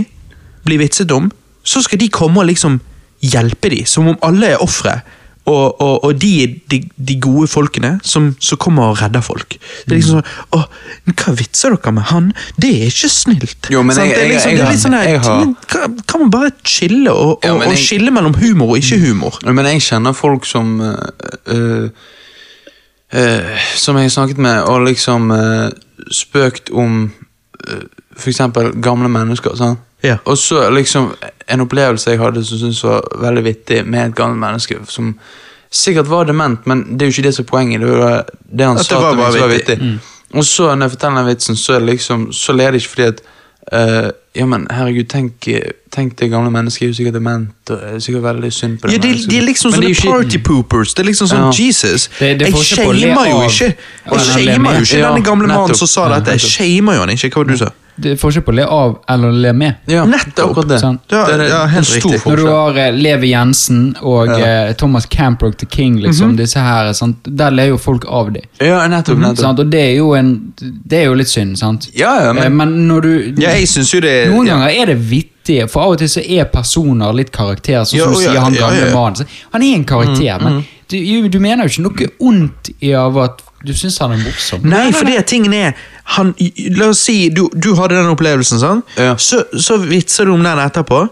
blir 0.64 0.80
vitset 0.80 1.12
om, 1.12 1.28
så 1.68 1.84
skal 1.84 2.00
de 2.00 2.08
komme 2.14 2.40
og 2.40 2.48
liksom 2.48 2.80
hjelpe 3.22 3.74
dem, 3.74 3.84
som 3.86 4.08
om 4.08 4.18
alle 4.26 4.54
er 4.54 4.64
ofre. 4.64 5.02
Og, 5.50 5.82
og, 5.82 6.04
og 6.06 6.22
de 6.22 6.30
er 6.44 6.52
de, 6.70 6.78
de 7.08 7.16
gode 7.20 7.48
folkene 7.50 7.96
som, 8.06 8.28
som 8.40 8.58
kommer 8.62 8.92
og 8.92 9.00
redder 9.02 9.24
folk. 9.26 9.56
Det 9.88 9.96
er 9.96 9.96
liksom 9.98 10.20
sånn 10.22 10.60
Å, 10.60 10.60
hva 11.18 11.34
vitser 11.40 11.74
dere 11.74 11.94
med 11.98 12.04
han? 12.12 12.28
Det 12.62 12.70
er 12.70 12.92
ikke 12.92 13.10
snilt. 13.10 13.72
Jo, 13.74 13.82
men 13.84 13.98
jeg, 13.98 14.12
jeg- 14.12 14.20
jeg- 14.20 14.30
liksom, 14.36 14.62
har- 14.62 14.78
sånn 14.84 14.98
jeg 15.10 15.20
har- 15.26 15.56
kan, 15.74 15.98
kan 16.08 16.20
man 16.22 16.30
bare 16.32 16.52
chille 16.64 17.12
og, 17.12 17.40
Ja, 17.44 17.56
og 17.58 17.74
skille 17.78 18.12
mellom 18.14 18.36
humor 18.38 18.76
og 18.76 18.78
ikke 18.84 19.00
humor? 19.02 19.40
Men 19.50 19.66
jeg 19.66 19.82
kjenner 19.82 20.14
folk 20.14 20.46
som 20.46 20.78
øh, 20.82 21.90
eh, 23.14 23.66
Som 23.76 23.98
jeg 23.98 24.04
har 24.06 24.10
snakket 24.14 24.38
med, 24.38 24.62
og 24.70 24.86
liksom 24.86 25.32
øh, 25.32 25.72
spøkt 26.12 26.70
om 26.70 27.12
eksempel 28.32 28.72
gamle 28.82 29.10
mennesker. 29.12 29.56
Sånn. 29.56 29.78
Ja. 30.04 30.18
Og 30.26 30.38
så 30.38 30.70
liksom 30.74 31.12
en 31.48 31.62
opplevelse 31.62 32.12
jeg 32.14 32.20
hadde 32.22 32.44
som 32.46 32.58
syntes 32.58 32.84
var 32.84 33.06
veldig 33.22 33.44
vittig 33.46 33.82
med 33.86 34.10
et 34.10 34.16
gammelt 34.18 34.40
menneske 34.42 34.80
som 34.90 35.14
sikkert 35.72 36.10
var 36.12 36.26
dement, 36.28 36.66
men 36.68 36.82
det 36.98 37.06
er 37.06 37.12
jo 37.12 37.16
ikke 37.16 37.28
det 37.30 37.36
som 37.36 37.46
er 37.46 37.52
poenget. 37.52 37.82
Det 37.82 37.92
var 38.00 38.26
det 38.58 38.66
han 38.66 38.78
At 38.78 38.86
sa 38.86 38.98
til 39.00 39.20
meg 39.20 39.32
som 39.32 39.42
var 39.42 39.54
vittig. 39.54 39.78
vittig. 39.80 40.00
Og 40.34 40.46
så, 40.48 40.76
når 40.76 40.86
jeg 40.88 40.92
forteller 40.96 41.22
den 41.22 41.28
vitsen, 41.28 41.56
så 41.56 41.74
er 41.74 41.80
det 41.80 41.90
liksom 41.90 42.32
Så 42.32 42.54
ler 42.56 42.72
det 42.72 42.82
ikke 42.82 42.90
fordi 42.90 43.08
at 43.08 43.22
eh, 43.72 44.12
Ja, 44.34 44.46
men 44.46 44.66
herregud, 44.72 45.10
tenk, 45.12 45.44
tenk 45.92 46.14
det 46.16 46.30
gamle 46.32 46.48
mennesket 46.50 46.86
er 46.86 46.88
jo 46.88 46.94
sikkert 46.94 47.14
dement, 47.18 47.50
og 47.70 47.82
er 47.84 47.98
sikkert 48.00 48.24
veldig 48.24 48.52
synd 48.56 48.78
på 48.80 48.88
det 48.88 48.94
Ja, 48.94 48.98
de, 49.04 49.08
mennesket. 49.10 49.30
de 49.30 49.38
er 49.38 49.42
liksom 49.42 49.72
Men 49.72 49.82
det 49.82 49.90
sånne 49.90 49.92
er 49.92 49.92
jo 49.92 50.22
ikke- 50.22 50.24
party 50.24 50.38
poopers. 50.38 50.94
Det 50.94 51.00
er 51.04 51.08
liksom 51.10 51.28
sånn, 51.28 51.52
Ja. 51.52 51.52
Jesus. 51.66 52.08
Det- 52.20 52.40
det 52.40 52.48
jeg 52.48 52.54
forskjell 52.56 52.86
på 52.86 52.90
å 52.90 52.94
le 52.94 53.02
shamer 53.02 53.28
jo 53.30 53.36
av- 53.38 53.52
ikke 53.52 53.68
Jeg 53.68 53.76
le 54.08 54.20
shamer 54.20 54.60
med. 54.60 54.72
jo 54.72 54.82
ikke 54.82 54.98
Ja, 55.00 55.12
denne 55.14 55.24
gamle 55.26 55.48
mannen 55.48 55.68
nettopp. 55.68 55.76
som 55.76 55.88
sa 55.88 56.20
dette. 56.20 56.32
Jeg 56.32 56.40
shamer 56.40 56.94
jo 56.94 57.00
han 57.00 57.10
ikke. 57.10 57.30
Hva 57.30 57.36
var 57.36 57.44
det 57.44 57.52
du 57.52 57.58
sa? 57.66 57.72
Det 58.02 58.12
er 58.16 58.20
forskjell 58.22 58.44
på 58.48 58.52
å 58.54 58.56
le 58.58 58.66
av 58.66 58.96
eller 59.14 59.32
å 59.32 59.38
le 59.46 59.52
med. 59.54 59.76
Ja, 59.92 60.04
Nettopp. 60.10 60.36
det 60.36 60.44
akkurat 60.46 60.70
det. 60.72 60.80
Sant. 60.82 61.02
Ja, 61.12 61.22
det 61.28 61.36
er, 61.38 61.44
ja, 61.52 61.60
helt 61.70 61.88
stor 61.88 62.12
riktig. 62.12 62.32
Når 62.32 62.42
du 62.42 62.46
har 62.50 62.80
uh, 62.80 62.98
Levi 62.98 63.32
Jensen 63.32 63.82
og 64.02 64.32
eh, 64.36 64.72
Thomas 64.80 65.06
Camprock 65.12 65.58
the 65.62 65.68
King, 65.70 66.00
liksom, 66.02 66.36
disse 66.40 66.60
her, 66.60 66.92
sant? 66.98 67.18
der 67.26 67.52
ler 67.52 67.72
jo 67.72 67.78
folk 67.82 68.06
av 68.10 68.32
dem. 68.36 68.48
Ja, 68.60 68.82
nettopp. 68.92 69.20
nettopp. 69.22 69.44
Sant? 69.46 69.60
Og 69.64 69.70
det 69.72 69.82
er, 69.90 69.94
jo 70.00 70.14
en, 70.18 70.34
det 70.62 71.04
er 71.04 71.06
jo 71.10 71.20
litt 71.22 71.30
synd, 71.32 71.58
sant? 71.62 71.90
Ja, 71.98 72.16
ja, 72.26 72.34
men- 72.34 72.48
uh, 72.52 72.58
men 72.62 72.76
når 72.88 73.02
du 73.08 73.12
Ja, 73.42 73.54
jeg 73.58 73.68
synes 73.70 73.94
jo 73.94 74.02
det 74.02 74.16
Noen 74.32 74.48
ja. 74.48 74.58
ganger 74.58 74.82
er 74.82 74.86
det 74.94 74.98
vittig, 75.12 75.70
for 75.70 75.82
av 75.86 75.96
og 75.96 76.02
til 76.02 76.10
så 76.12 76.22
er 76.22 76.46
personer 76.54 77.14
litt 77.18 77.32
karakterer. 77.32 77.84
Sånn 77.86 78.00
Ja, 78.00 78.06
som 78.10 78.14
du 78.18 78.22
ja, 78.24 78.32
sier 78.32 78.40
han 78.44 78.54
ja, 78.54 78.66
gamle 78.68 78.82
ja, 78.84 78.90
ja. 78.92 78.96
mannen. 78.96 79.16
så 79.16 79.26
Han 79.54 79.64
er 79.66 79.76
en 79.76 79.86
karakter, 79.90 80.44
men 80.44 80.62
du, 80.92 81.30
du 81.30 81.40
mener 81.40 81.66
jo 81.68 81.72
ikke 81.72 81.86
noe 81.88 82.12
ondt 82.32 82.70
i 82.82 82.92
av 82.98 83.18
at 83.24 83.42
du 83.66 83.74
syns 83.78 84.00
han 84.02 84.16
er 84.16 84.22
morsom. 84.24 84.64
Nei, 84.66 84.88
for 84.96 85.06
det 85.06 85.26
tingen 85.30 85.54
er 85.54 85.76
han, 86.16 86.34
La 86.76 86.90
oss 86.92 87.04
si 87.06 87.30
du, 87.30 87.46
du 87.54 87.74
hadde 87.78 88.00
den 88.00 88.10
opplevelsen, 88.12 88.60
sant? 88.62 88.96
Ja. 88.98 89.14
Så, 89.22 89.44
så 89.54 89.78
vitser 89.82 90.26
du 90.28 90.34
om 90.34 90.44
den 90.44 90.62
etterpå. 90.64 91.04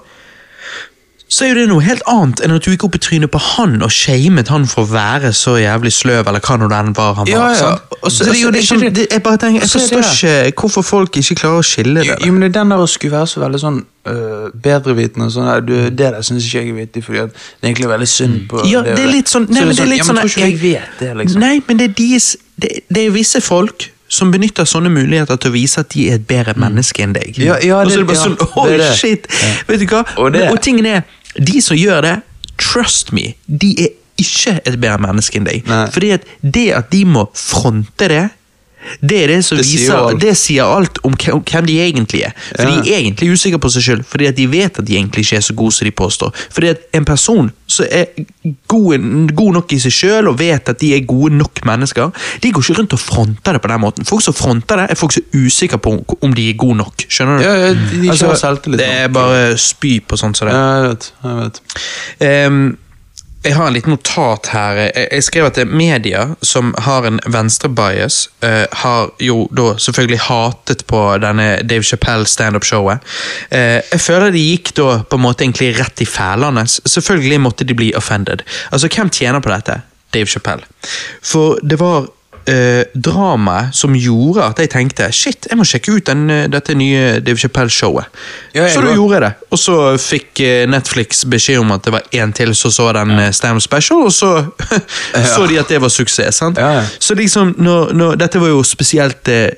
Så 1.30 1.46
er 1.46 1.50
jo 1.52 1.56
det 1.60 1.68
noe 1.70 1.84
helt 1.86 2.02
annet 2.10 2.40
enn 2.42 2.56
at 2.56 2.64
du 2.66 2.72
gikk 2.72 2.88
opp 2.88 2.96
i 2.98 3.00
trynet 3.06 3.30
på 3.30 3.38
han 3.38 3.76
og 3.86 3.92
shamet 3.94 4.48
han 4.50 4.64
for 4.66 4.82
å 4.82 4.90
være 4.90 5.30
så 5.38 5.52
jævlig 5.62 5.92
sløv, 5.94 6.26
eller 6.28 6.42
hva 6.42 6.56
nå 6.58 6.70
enn 6.74 6.90
var 6.98 7.14
han 7.20 7.28
Ja, 7.30 7.40
var. 7.44 7.54
ja. 7.54 7.68
ja. 7.70 7.98
Og 8.02 8.10
så- 8.12 8.24
Så 8.26 8.32
det 8.32 8.40
jo 8.42 8.50
liksom, 8.50 8.78
ikke 8.82 8.90
det- 8.90 8.96
det, 8.96 9.08
jeg 9.12 9.24
bare 9.24 9.38
tenker, 9.38 9.62
jeg 9.62 9.70
forstår 9.70 10.48
ikke 10.50 10.62
hvorfor 10.62 10.82
folk 10.84 11.12
ikke 11.22 11.36
klarer 11.36 11.60
å 11.60 11.64
skille 11.64 12.00
det. 12.04 12.18
jo, 12.26 12.32
men 12.32 12.42
det 12.42 12.56
er 12.56 12.60
den 12.64 12.70
der 12.70 12.78
å 12.78 12.88
skulle 12.90 13.12
være 13.12 13.28
så 13.28 13.40
veldig 13.46 13.60
sånn 13.62 13.86
øh, 14.10 14.50
bedrevitende 14.64 15.30
sånn 15.32 15.66
du, 15.66 15.74
Det 15.90 15.98
der 15.98 16.22
syns 16.22 16.46
ikke 16.46 16.64
jeg 16.66 16.70
er 16.70 16.74
vittig, 16.86 17.04
fordi 17.04 17.18
det 17.20 17.30
er 17.62 17.68
egentlig 17.70 17.90
veldig 17.94 18.08
synd 18.08 18.50
på 18.50 18.66
Ja, 18.66 18.82
det 18.82 18.98
er 19.00 19.12
litt 19.12 19.28
sånn, 19.30 19.46
nei, 19.50 19.62
Så 19.62 19.66
men 19.68 19.76
det 19.76 19.80
er 19.86 19.86
litt 19.86 19.98
ja, 20.00 20.04
sånn 20.06 20.16
men 20.16 20.24
tror 20.24 20.30
ikke 20.30 20.42
jeg- 20.50 20.52
jeg 20.52 20.62
vet 20.62 21.00
det, 21.00 21.18
liksom. 21.18 21.40
Nei, 21.40 21.62
men 21.68 21.78
det 21.78 21.90
er, 21.92 21.94
deres, 21.94 22.38
det, 22.60 22.70
det 22.92 23.06
er 23.06 23.12
visse 23.12 23.42
folk 23.42 23.92
som 24.12 24.32
benytter 24.32 24.64
sånne 24.66 24.90
muligheter 24.90 25.38
til 25.38 25.52
å 25.52 25.54
vise 25.54 25.78
at 25.78 25.90
de 25.90 26.10
er 26.10 26.16
et 26.16 26.26
bedre 26.28 26.56
menneske 26.58 27.04
enn 27.04 27.14
deg. 27.14 27.38
Ja, 27.38 27.58
ja, 27.62 27.82
og 27.84 27.86
så 27.86 27.90
det- 27.90 27.94
er 27.94 27.98
det 28.00 28.08
bare 28.08 28.18
ja, 28.18 28.24
sånn, 28.24 28.68
det 28.70 28.78
det. 28.80 28.96
shit, 28.98 29.28
vet 29.68 29.80
du 29.80 29.86
hva? 29.86 30.04
Og 30.18 30.34
det- 30.34 30.50
og 30.52 30.60
tingen 30.62 30.86
er, 30.88 31.04
de 31.38 31.62
som 31.62 31.78
gjør 31.78 32.06
det, 32.06 32.16
trust 32.60 33.14
me, 33.16 33.34
de 33.46 33.74
er 33.86 33.96
ikke 34.20 34.58
et 34.68 34.76
bedre 34.80 35.00
menneske 35.04 35.40
enn 35.40 35.48
deg. 35.48 35.68
Nei. 35.70 35.86
Fordi 35.94 36.12
at 36.18 36.28
det 36.42 36.68
at 36.76 36.90
de 36.92 37.06
må 37.08 37.28
fronte 37.38 38.10
det, 38.12 38.26
det 39.02 39.24
er 39.24 39.28
det 39.28 39.46
som 39.46 39.58
Det 39.58 39.66
sier 39.66 39.80
viser, 39.80 39.96
alt. 40.10 40.20
det 40.22 40.38
sier 40.38 40.64
alt 40.64 41.00
om 41.04 41.14
hvem 41.14 41.66
de 41.66 41.78
egentlig 41.80 42.24
er. 42.26 42.34
For 42.56 42.64
Ja. 42.68 42.82
de 42.82 42.92
er 42.94 42.98
egentlig 43.00 43.32
usikre 43.32 43.60
på 43.60 43.70
seg 43.72 43.84
selv, 43.84 44.04
fordi 44.06 44.26
at 44.28 44.36
de 44.36 44.48
vet 44.52 44.80
at 44.80 44.86
de 44.86 44.96
egentlig 44.96 45.26
ikke 45.26 45.38
er 45.38 45.42
så 45.42 45.54
gode 45.56 45.72
som 45.74 45.86
de 45.86 45.92
påstår. 45.92 46.34
Fordi 46.52 46.68
at 46.68 46.78
en 46.94 47.06
person 47.06 47.52
som 47.68 47.86
er 47.92 48.06
god, 48.68 48.98
god 49.36 49.54
nok 49.54 49.74
i 49.74 49.80
seg 49.80 49.92
selv 49.94 50.28
og 50.28 50.40
vet 50.40 50.70
at 50.70 50.80
de 50.80 50.94
er 50.96 51.06
gode 51.06 51.38
nok 51.38 51.64
mennesker, 51.66 52.12
de 52.44 52.52
går 52.52 52.62
ikke 52.62 52.80
rundt 52.80 52.94
og 52.94 53.00
fronter 53.00 53.54
det 53.54 53.62
på 53.62 53.68
den 53.68 53.82
måten. 53.82 54.06
Folk 54.06 54.22
som 54.24 54.34
fronter 54.34 54.76
det, 54.76 54.88
er 54.92 54.96
folk 54.96 55.12
som 55.14 55.24
er 55.34 55.46
usikre 55.46 55.78
på 55.78 55.94
om 56.22 56.34
de 56.34 56.50
er 56.50 56.54
gode 56.58 56.78
nok. 56.78 56.94
Skjønner 57.10 57.38
du? 57.38 57.44
Ja, 57.44 57.54
ja, 57.54 57.74
de- 57.74 58.02
de 58.02 58.10
altså, 58.10 58.56
det 58.72 58.88
er 58.88 59.08
bare 59.08 59.58
spy 59.58 60.00
på 60.08 60.18
sånt 60.18 60.38
som 60.38 60.48
det. 60.48 60.56
Ja, 60.56 60.82
jeg 60.82 60.90
vet. 60.90 61.12
Jeg 61.24 61.36
vet. 61.44 61.62
Ehm, 62.22 62.78
jeg 63.44 63.56
har 63.56 63.68
en 63.68 63.74
liten 63.74 63.94
notat 63.96 64.50
her. 64.52 64.80
Jeg, 64.92 65.24
skrev 65.24 65.48
at 65.48 65.56
det 65.56 65.64
er 65.64 65.72
media 65.72 66.26
som 66.44 66.74
har 66.84 67.08
en 67.08 67.22
venstre-bias, 67.24 68.18
eh, 68.44 68.66
har 68.84 69.14
jo 69.24 69.46
da 69.56 69.72
selvfølgelig 69.80 70.20
hatet 70.26 70.84
på 70.90 71.04
denne 71.24 71.48
Dave 71.64 71.88
Chappelle 71.88 72.28
standup-showet. 72.28 73.00
Uh, 73.52 73.80
jeg 73.80 74.02
føler 74.04 74.36
de 74.36 74.44
gikk 74.44 74.74
da 74.76 74.90
på 75.08 75.20
en 75.20 75.24
måte 75.24 75.46
egentlig 75.46 75.72
rett 75.80 76.04
i 76.04 76.08
fælene. 76.10 76.66
Selvfølgelig 76.68 77.40
måtte 77.42 77.68
de 77.68 77.78
bli 77.78 77.94
offended. 77.96 78.44
Altså, 78.74 78.92
hvem 78.92 79.10
tjener 79.10 79.40
på 79.40 79.54
dette? 79.54 79.82
Dave 80.14 80.28
Chappelle. 80.28 80.66
For 81.24 81.60
det 81.64 81.80
var 81.80 82.10
eh, 82.50 82.82
dramaet 82.94 83.76
som 83.76 83.96
gjorde 83.96 84.44
at 84.44 84.60
jeg 84.62 84.72
tenkte 84.74 85.10
shit, 85.16 85.48
jeg 85.50 85.60
må 85.60 85.66
sjekke 85.68 85.96
ut 85.98 86.10
den, 86.10 86.26
eh, 86.34 86.48
dette 86.52 86.76
nye 86.78 87.20
Dave 87.24 87.38
Chappelle-showet. 87.40 88.10
Ja, 88.58 88.68
så 88.74 88.84
da 88.84 88.94
gjorde 88.96 89.20
jeg 89.20 89.26
det. 89.28 89.32
Og 89.54 89.62
så 89.62 89.78
fikk 90.02 90.44
eh, 90.46 90.66
Netflix 90.70 91.24
beskjed 91.30 91.62
om 91.62 91.74
at 91.76 91.86
det 91.86 91.96
var 91.96 92.10
en 92.22 92.34
til 92.36 92.56
som 92.58 92.74
så 92.74 92.90
den 92.98 93.16
ja. 93.18 93.30
Stam 93.36 93.62
special, 93.64 94.06
og 94.10 94.14
så 94.16 94.34
så 95.36 95.48
de 95.50 95.60
at 95.62 95.70
det 95.70 95.82
var 95.82 95.94
suksess. 95.94 96.42
sant? 96.42 96.58
Ja. 96.58 96.86
Så 97.00 97.18
liksom, 97.18 97.56
når, 97.58 97.94
når, 97.94 98.20
Dette 98.20 98.42
var 98.42 98.54
jo 98.54 98.64
spesielt 98.68 99.28
eh, 99.32 99.50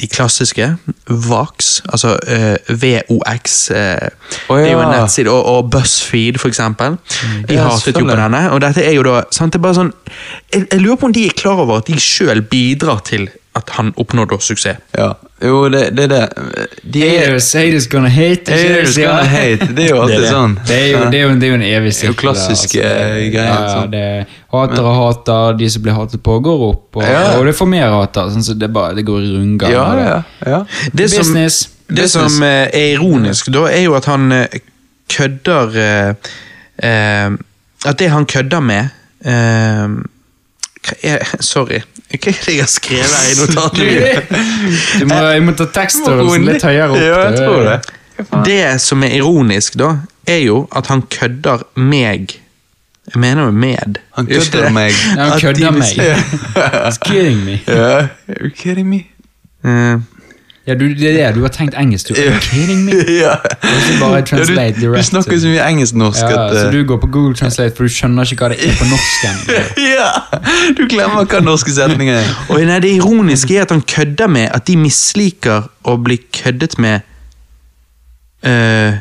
de 0.00 0.08
klassiske. 0.08 0.66
Vox, 1.08 1.80
altså 1.88 2.14
uh, 2.16 2.76
VOX. 2.82 3.70
Uh, 3.70 3.76
oh, 3.76 4.58
ja. 4.58 4.64
Det 4.64 4.70
er 4.70 4.72
jo 4.72 4.80
en 4.80 4.94
nettside, 4.94 5.30
og, 5.30 5.44
og 5.44 5.70
BuzzFeed, 5.70 6.38
for 6.38 6.48
eksempel. 6.48 6.96
De 7.48 7.54
Ja, 7.54 7.68
hatet 7.68 8.00
jo 8.00 8.06
på 8.06 8.16
denne. 8.16 8.44
Og 8.50 8.60
dette 8.64 8.84
er 8.84 8.96
jo 8.96 9.04
da 9.06 9.22
sant, 9.30 9.52
det 9.52 9.60
er 9.60 9.66
bare 9.68 9.78
sånn, 9.82 9.92
jeg, 10.52 10.66
jeg 10.70 10.80
lurer 10.80 11.00
på 11.00 11.10
om 11.10 11.16
de 11.16 11.26
er 11.28 11.36
klar 11.36 11.60
over 11.62 11.82
at 11.82 11.90
de 11.90 12.00
sjøl 12.00 12.42
bidrar 12.50 13.04
til 13.06 13.28
at 13.58 13.70
han 13.74 13.88
oppnådde 13.98 14.36
suksess. 14.40 14.78
Ja. 14.94 15.12
Jo, 15.42 15.68
det, 15.72 15.96
det 15.96 16.04
er 16.04 16.08
det. 16.12 16.68
De 16.94 17.00
er 17.02 17.18
Haters, 17.24 17.48
haters 17.56 17.86
gonna 17.90 18.08
hate. 18.08 18.52
Haters 18.52 18.96
gonna 18.98 19.24
hate. 19.26 19.66
Det 19.74 19.84
er 19.84 19.88
jo 19.90 20.00
alltid 20.04 20.20
det. 20.24 20.28
sånn. 20.30 20.54
Det 20.68 20.76
er 20.76 20.86
jo, 20.92 21.00
det 21.10 21.18
er 21.18 21.24
jo, 21.24 21.32
det 21.40 21.46
er 21.48 21.50
jo 21.50 21.56
en 21.58 21.64
evig 21.70 21.92
Det 21.96 22.04
er 22.04 22.12
jo 22.12 22.18
klassiske 22.20 22.20
klassisk, 22.20 22.76
der, 22.76 23.16
eh, 23.16 23.30
greie, 23.32 23.48
Ja, 23.48 23.56
ja, 23.64 23.72
sånn. 23.74 23.90
det 23.90 24.04
hater 24.54 24.86
og 24.86 24.94
hater, 25.00 25.56
de 25.58 25.70
som 25.74 25.82
blir 25.82 25.96
hatet 25.98 26.22
på, 26.22 26.36
går 26.46 26.64
opp, 26.68 26.96
og, 27.00 27.02
Ja. 27.08 27.24
og 27.38 27.46
det 27.50 27.56
får 27.58 27.70
mer 27.72 27.88
hater. 27.96 28.30
Sånn, 28.36 28.44
så 28.46 28.54
det, 28.58 28.70
bare, 28.72 28.94
det 28.94 29.04
går 29.08 29.20
i 29.26 29.32
rundgang. 29.34 29.72
Ja, 29.74 29.84
det- 29.98 30.06
ja, 30.06 30.22
ja. 30.54 30.62
Det 30.94 31.10
som, 31.10 31.18
Business. 31.24 31.58
det 31.88 32.02
Business. 32.04 32.34
som 32.38 32.42
eh, 32.42 32.68
er 32.70 32.94
ironisk, 32.94 33.50
da, 33.50 33.66
er 33.66 33.82
jo 33.88 33.94
at 33.98 34.04
han 34.06 34.30
eh, 34.32 34.46
kødder 35.10 35.78
eh, 36.82 37.30
At 37.84 37.98
det 37.98 38.10
han 38.12 38.26
kødder 38.26 38.60
med 38.60 38.88
eh, 39.24 39.88
hva 40.80 40.94
er, 41.02 41.24
Sorry. 41.40 41.80
Hva 42.10 42.32
er 42.32 42.38
det 42.44 42.54
jeg 42.56 42.62
har 42.64 42.70
skrevet 42.70 43.12
her 43.14 43.30
i 43.30 43.38
notatene 43.38 43.84
mine? 43.86 44.44
Du 45.00 45.04
må, 45.06 45.18
jeg 45.30 45.42
må 45.46 45.52
ta 45.58 45.66
tekststørrelsen 45.76 46.46
litt 46.48 46.64
høyere 46.66 46.90
opp. 46.90 47.02
Ja, 47.04 47.18
jeg 47.28 47.36
tror 47.38 47.66
det. 47.68 47.80
Det 48.46 48.60
som 48.82 49.04
er 49.06 49.14
ironisk, 49.16 49.78
da, 49.80 49.92
er 50.28 50.40
jo 50.44 50.64
at 50.76 50.90
han 50.90 51.02
kødder 51.10 51.62
meg. 51.80 52.34
Jeg 53.14 53.20
mener 53.22 53.46
jo 53.48 53.54
med. 53.54 54.00
Han 54.18 54.26
kødder 54.26 54.68
meg. 54.74 54.92
Ja, 55.16 55.28
han 55.30 55.40
kødder 55.40 55.70
meg. 55.70 55.88
si- 55.88 56.02
meg. 56.02 56.98
kidding 57.06 57.40
me. 57.46 57.56
Ja, 57.66 57.94
are 58.28 58.40
you 58.42 58.50
kidding 58.58 58.90
me? 58.90 59.00
Eh, 59.64 59.96
Ja, 60.70 60.74
du, 60.78 60.84
det 60.94 61.08
er 61.10 61.16
det, 61.16 61.34
du 61.34 61.40
har 61.42 61.50
tenkt 61.50 61.74
engelsk. 61.74 62.12
Du 62.14 62.18
er 62.22 62.36
kidding 62.44 62.84
me? 62.86 62.92
ja. 63.10 63.32
Bare 63.98 64.20
translate 64.22 64.78
ja, 64.78 64.86
du, 64.86 64.94
du 64.94 65.02
snakker 65.02 65.38
så 65.42 65.50
mye 65.50 65.64
engelsk-norsk 65.66 66.22
Ja, 66.22 66.44
at 66.44 66.54
så 66.54 66.66
eh, 66.68 66.72
du 66.76 66.84
går 66.86 67.00
på 67.02 67.08
Google 67.10 67.34
Translate, 67.34 67.74
for 67.74 67.88
du 67.88 67.94
skjønner 67.94 68.28
ikke 68.30 68.44
hva 68.44 68.52
det 68.52 68.60
er 68.68 68.76
på 68.78 68.86
norsk. 68.86 69.24
Ja! 69.96 70.06
Du 70.78 70.84
glemmer 70.86 71.26
hva 71.26 71.40
norske 71.42 71.74
setninger 71.74 72.20
er. 72.20 72.28
Og 72.52 72.62
nei, 72.68 72.78
Det 72.84 72.92
ironiske 73.00 73.56
er 73.56 73.66
at 73.66 73.74
han 73.74 73.82
kødder 73.82 74.30
med 74.30 74.46
at 74.54 74.68
de 74.70 74.76
misliker 74.78 75.66
å 75.82 75.96
bli 75.98 76.20
køddet 76.38 76.78
med 76.78 77.02
uh, 78.46 79.00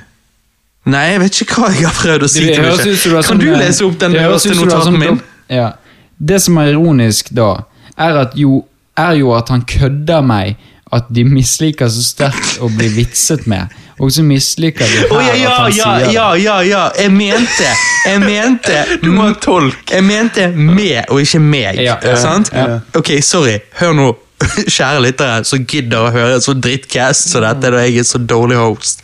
Nei, 0.90 1.04
jeg 1.12 1.22
vet 1.22 1.42
ikke 1.44 1.60
hva 1.62 1.70
jeg 1.76 1.86
har 1.86 1.94
prøvd 2.00 2.26
å 2.26 2.32
si. 2.34 2.48
Det 2.50 2.56
til 2.82 2.98
som 2.98 3.12
du 3.12 3.20
har 3.20 3.28
Kan 3.30 3.44
du 3.44 3.46
sånn, 3.46 3.60
eh, 3.60 3.62
lese 3.62 3.86
opp 3.86 4.00
den 4.02 4.18
det 4.18 4.26
har 4.26 4.34
notaten 4.34 4.88
sånn- 4.90 4.98
min? 5.04 5.22
Ja. 5.54 5.70
Det 6.18 6.42
som 6.42 6.58
er 6.58 6.74
ironisk 6.74 7.30
da, 7.30 7.52
er, 7.94 8.24
jo, 8.34 8.64
er 8.98 9.14
jo 9.22 9.36
at 9.38 9.54
han 9.54 9.62
kødder 9.70 10.26
meg 10.26 10.58
at 10.96 11.10
de 11.14 11.24
misliker 11.28 11.90
så 11.92 12.04
sterkt 12.04 12.62
å 12.66 12.70
bli 12.74 12.88
vitset 12.96 13.46
med, 13.50 13.74
og 14.00 14.14
så 14.16 14.24
misliker 14.26 14.88
de 14.88 15.02
her 15.02 15.12
oh, 15.12 15.22
ja, 15.22 15.36
ja, 15.36 15.50
at 15.50 15.60
han 15.60 15.74
ja, 15.76 15.84
sier 15.84 16.06
det. 16.06 16.14
ja, 16.16 16.28
ja, 16.40 16.56
ja! 16.64 16.86
Jeg 16.98 17.12
mente 17.14 17.68
Jeg 18.08 18.22
mente 18.24 18.78
Du 19.04 19.12
må 19.12 19.28
tolke. 19.44 19.92
Jeg 19.92 20.06
mente 20.08 20.48
med 20.56 21.12
og 21.12 21.20
ikke 21.22 21.42
meg. 21.44 21.82
Ja, 21.84 21.98
ja, 22.04 22.16
sant? 22.20 22.54
ja. 22.56 22.80
Ok, 22.96 23.18
sorry. 23.26 23.58
Hør 23.82 23.94
nå, 23.98 24.08
kjære 24.78 25.04
lyttere 25.04 25.44
som 25.48 25.68
gidder 25.68 26.08
å 26.08 26.14
høre 26.16 26.38
en 26.38 26.44
sånn 26.44 26.64
drittcast 26.64 27.34
som 27.34 27.44
dette 27.44 27.74
da 27.76 27.84
jeg 27.84 28.00
er 28.02 28.08
så 28.08 28.22
dårlig 28.24 28.60
host. 28.60 29.04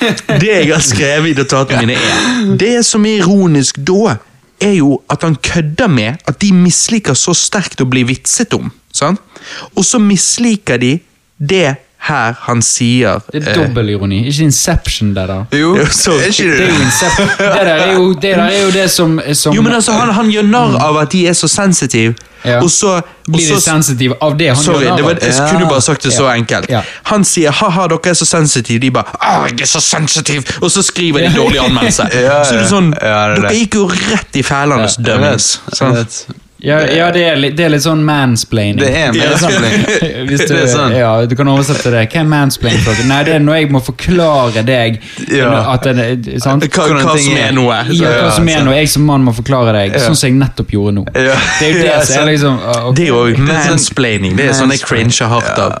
Det 0.00 0.46
jeg 0.46 0.70
har 0.70 0.84
skrevet 0.84 1.32
i 1.32 1.36
notatene 1.36 1.84
mine, 1.84 1.98
er 1.98 2.54
Det 2.60 2.76
som 2.86 3.04
er 3.08 3.20
ironisk 3.24 3.82
da, 3.82 4.16
er 4.60 4.76
jo 4.78 5.00
at 5.10 5.24
han 5.26 5.36
kødder 5.42 5.90
med 5.90 6.22
at 6.28 6.38
de 6.42 6.52
misliker 6.54 7.16
så 7.18 7.34
sterkt 7.36 7.82
å 7.82 7.88
bli 7.90 8.04
vitset 8.08 8.54
om. 8.54 8.70
Sant? 8.94 9.20
Og 9.74 9.84
så 9.86 9.98
misliker 10.02 10.80
de 10.80 10.98
det 11.40 11.76
her 12.00 12.32
han 12.46 12.62
sier 12.64 13.20
Det 13.32 13.42
er 13.46 13.50
eh, 13.50 13.56
dobbelironi. 13.58 14.22
Ikke 14.26 14.42
Inception, 14.48 15.10
det 15.14 15.28
der. 15.28 15.44
Jo, 15.52 15.74
Ja, 15.76 15.82
er 15.82 16.26
ikke 16.30 16.44
Det 16.56 16.60
er 16.60 16.66
det? 16.66 17.28
Det 17.38 17.66
der 17.66 17.74
er 17.74 17.92
jo 17.94 18.12
det, 18.14 18.22
der 18.22 18.42
er 18.42 18.62
jo 18.64 18.70
det 18.70 18.90
som, 18.90 19.20
som 19.34 19.54
Jo, 19.54 19.62
men 19.62 19.72
altså, 19.72 19.92
han, 19.92 20.08
han 20.16 20.30
gjør 20.32 20.42
narr 20.48 20.78
av 20.80 20.96
at 21.02 21.12
de 21.12 21.26
er 21.28 21.32
så 21.32 21.48
sensitive, 21.48 22.14
Ja. 22.44 22.62
og 22.62 22.70
så, 22.70 23.02
Blir 23.28 23.50
de 23.54 23.60
sensitive 23.60 24.14
av 24.22 24.38
det 24.38 24.46
han 24.48 24.56
Sorry, 24.56 24.84
gjør? 24.86 24.96
narr 24.96 25.10
av? 25.10 25.18
jeg 25.22 25.34
Ja. 25.36 25.50
kunne 25.52 25.68
bare 25.68 25.80
sagt 25.84 26.02
det 26.02 26.12
så 26.12 26.24
enkelt. 26.32 26.70
Ja. 26.70 26.80
Han 27.04 27.24
sier 27.24 27.50
'ha-ha, 27.52 27.86
dere 27.86 28.00
er 28.10 28.14
så 28.14 28.24
sensitive', 28.24 28.80
de 28.80 28.90
bare 28.90 29.04
'Å, 29.04 29.44
jeg 29.50 29.60
er 29.60 29.66
så 29.66 29.80
sensitiv', 29.80 30.58
og 30.62 30.70
så 30.70 30.82
skriver 30.82 31.18
de 31.28 31.36
dårlig 31.36 31.58
anmeldelse. 31.60 32.08
Ja, 32.14 32.44
Så 32.44 32.54
er 32.54 32.58
det 32.58 32.62
ja. 32.64 32.68
sånn 32.68 32.94
Ja, 33.02 33.28
det 33.28 33.38
er 33.38 33.42
Dere 33.42 33.52
gikk 33.54 33.74
jo 33.74 33.86
rett 33.86 34.36
i 34.36 34.42
fælene, 34.42 34.88
Jeg 34.88 35.04
dømmings. 35.06 35.60
Ja, 36.62 36.80
ja 36.92 37.06
det, 37.14 37.22
er 37.24 37.36
litt, 37.40 37.54
det 37.56 37.64
er 37.64 37.70
litt 37.72 37.84
sånn 37.84 38.02
mansplaining. 38.04 38.80
Det 38.82 38.90
er 38.92 39.14
mansplaining. 39.16 40.26
Hvis 40.28 40.42
du, 40.44 40.52
Det 40.54 40.58
er 40.60 40.66
sånn. 40.76 40.92
ja, 40.98 41.10
du 41.26 41.34
kan 41.38 41.48
oversette 41.48 41.88
det. 41.94 42.02
Hva 42.12 42.20
er 42.20 42.28
mansplaining? 42.28 42.82
for? 42.84 43.00
Nei, 43.08 43.20
det 43.24 43.34
er 43.38 43.44
når 43.44 43.56
jeg 43.60 43.70
må 43.72 43.80
forklare 43.84 44.64
deg 44.68 44.98
Ja. 45.32 45.48
at 45.72 45.88
det, 45.88 46.36
sant? 46.44 46.66
Hva, 46.68 46.86
hva 47.00 47.14
som 47.16 47.38
er. 47.40 47.54
noe. 47.56 47.78
Ja, 47.96 48.10
hva 48.26 48.30
som 48.36 48.48
er 48.52 48.64
noe. 48.66 48.74
jeg 48.76 48.90
som 48.92 49.06
mann 49.08 49.24
må 49.24 49.32
forklare 49.36 49.72
deg, 49.78 49.94
Ja. 49.96 50.02
sånn 50.04 50.18
som 50.20 50.28
jeg 50.28 50.36
nettopp 50.42 50.74
gjorde 50.76 50.94
nå. 50.98 51.06
Ja. 51.14 51.38
Det 51.60 51.70
er 51.70 51.72
jo 51.72 51.78
det 51.80 51.88
Ja, 51.88 52.00
som 52.04 52.20
er 52.20 52.30
liksom 52.30 52.60
okay. 52.60 52.92
Det 53.00 53.06
er 53.06 53.12
jo 53.14 53.24
sånn- 53.32 53.48
mansplaining. 53.48 54.36
Det 54.36 54.48
er 54.50 54.52
sånn 54.60 54.70
jeg 54.76 54.84
cringer 54.84 55.32
hardt 55.32 55.58
av. 55.64 55.78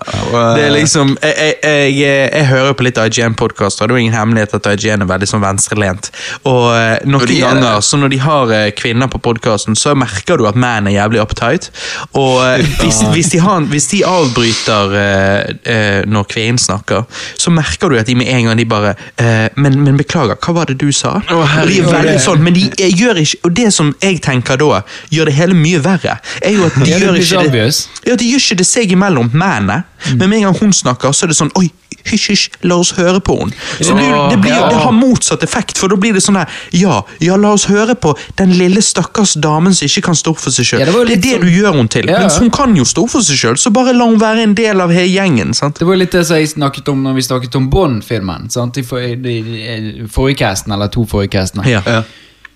Det 0.56 0.64
er 0.64 0.74
liksom, 0.78 1.12
jeg, 1.20 1.36
jeg, 1.60 1.92
jeg, 2.00 2.32
jeg 2.32 2.46
hører 2.54 2.72
på 2.80 2.88
litt 2.88 2.96
IGN-podkaster, 3.04 3.84
det 3.86 3.92
er 3.92 3.98
jo 3.98 4.04
ingen 4.06 4.16
hemmelighet 4.16 4.56
at 4.56 4.70
IGN 4.72 5.04
er 5.04 5.12
veldig 5.12 5.28
sånn 5.28 5.44
venstrelent. 5.44 6.10
Og 6.48 6.70
eh, 6.72 6.98
noen 7.04 7.28
er 7.28 7.36
ganger, 7.44 7.80
så 7.84 8.00
når 8.00 8.08
de 8.16 8.18
har 8.24 8.52
eh, 8.56 8.70
kvinner 8.80 9.12
på 9.12 9.20
podkasten, 9.28 9.76
så 9.76 9.92
merker 9.98 10.40
du 10.40 10.46
at 10.48 10.54
menn 10.56 10.68
er 10.78 10.94
jævlig 10.94 11.20
uptight. 11.22 11.70
Og 12.18 12.40
eh, 12.44 12.66
hvis, 12.80 13.00
hvis, 13.12 13.30
de 13.34 13.40
har, 13.40 13.60
hvis 13.70 13.86
de 13.92 14.02
avbryter 14.06 14.94
uh, 14.94 15.50
uh, 15.72 16.10
når 16.10 16.28
kvinnen 16.30 16.58
snakker, 16.58 17.02
så 17.38 17.50
merker 17.50 17.88
du 17.88 17.98
at 17.98 18.06
de 18.06 18.14
med 18.14 18.30
en 18.30 18.50
gang 18.50 18.58
de 18.58 18.66
bare 18.68 18.94
uh, 18.94 19.48
men, 19.56 19.80
men 19.84 19.98
beklager, 19.98 20.38
hva 20.40 20.54
var 20.60 20.70
det 20.70 20.78
du 20.80 20.90
sa? 20.92 21.18
og 21.30 21.44
de 21.68 21.80
er 21.80 21.88
veldig 21.88 22.16
sånn, 22.22 22.42
men 22.44 22.56
de 22.56 22.66
er, 22.78 22.92
gjør 22.96 23.20
ikke 23.22 23.38
Og 23.46 23.54
det 23.56 23.68
som 23.74 23.92
jeg 24.02 24.20
tenker 24.24 24.58
da, 24.60 24.82
gjør 25.12 25.30
det 25.30 25.34
hele 25.36 25.56
mye 25.56 25.80
verre, 25.84 26.18
er 26.42 26.56
jo 26.56 26.66
at 26.66 26.78
de 26.78 26.88
Ja, 26.90 26.98
gjør 27.00 27.18
ikke 27.20 27.44
det 27.52 27.66
ja, 28.06 28.16
De 28.16 28.30
gjør 28.30 28.44
ikke 28.44 28.58
det 28.60 28.68
seg 28.68 28.94
imellom 28.94 29.30
mennene, 29.32 29.82
men 30.14 30.28
med 30.28 30.40
en 30.40 30.48
gang 30.50 30.58
hun 30.60 30.74
snakker, 30.76 31.14
så 31.16 31.26
er 31.26 31.32
det 31.32 31.38
sånn 31.38 31.52
Oi, 31.58 31.68
hysj, 32.08 32.28
hysj, 32.30 32.48
la 32.62 32.76
oss 32.80 32.92
høre 32.96 33.20
på 33.20 33.36
henne. 33.40 33.52
Så 33.80 33.90
det, 33.90 33.96
blir- 34.00 34.30
det, 34.30 34.38
blir, 34.40 34.54
det 34.70 34.80
har 34.84 34.92
motsatt 34.92 35.42
effekt, 35.42 35.78
for 35.78 35.88
da 35.88 35.96
blir 35.96 36.12
det 36.16 36.22
sånn 36.24 36.36
her 36.40 36.48
Ja, 36.72 37.02
ja, 37.20 37.36
la 37.36 37.52
oss 37.52 37.64
høre 37.70 37.94
på 37.94 38.14
den 38.38 38.52
lille 38.58 38.82
stakkars 38.82 39.34
damen 39.40 39.74
som 39.74 39.86
ikke 39.86 40.02
kan 40.08 40.14
stå 40.18 40.30
opp 40.34 40.38
for 40.40 40.50
seg 40.54 40.64
sjøl. 40.70 40.80
Ja, 40.80 40.86
det 40.86 40.94
det, 40.94 41.12
er 41.18 41.20
det 41.20 41.34
sånn- 41.34 41.44
du 41.44 41.50
gjør 41.50 41.76
henne 41.76 41.88
til. 41.88 42.08
Ja. 42.08 42.20
Mens 42.24 42.38
hun 42.38 42.50
kan 42.50 42.76
jo 42.76 42.84
stå 42.84 43.04
opp 43.04 43.10
for 43.10 43.20
seg 43.26 43.36
sjøl, 43.36 43.56
så 43.60 43.70
bare 43.74 43.92
la 43.96 44.06
henne 44.08 44.20
være 44.20 44.42
en 44.48 44.54
del 44.54 44.80
av 44.80 44.90
hele 44.94 45.08
gjengen. 45.12 45.54
sant? 45.54 45.78
Det 45.78 45.86
var 45.86 45.96
litt 45.96 46.12
det 46.12 46.24
som 46.26 46.36
jeg 46.36 46.48
snakket 46.54 46.88
om 46.88 47.02
når 47.02 47.14
vi 47.14 47.22
snakket 47.28 47.54
om 47.56 47.68
Bond-filmen. 47.70 48.50
sant? 48.50 48.76
I 48.78 48.82
for, 48.82 48.98
i, 49.00 49.14
i, 49.14 50.06
forrige 50.08 50.38
casten, 50.44 50.72
eller 50.72 50.88
to 50.88 51.04
forrige 51.06 51.30
castene. 51.38 51.66
Ja. 51.68 51.82
Ja. 51.86 52.02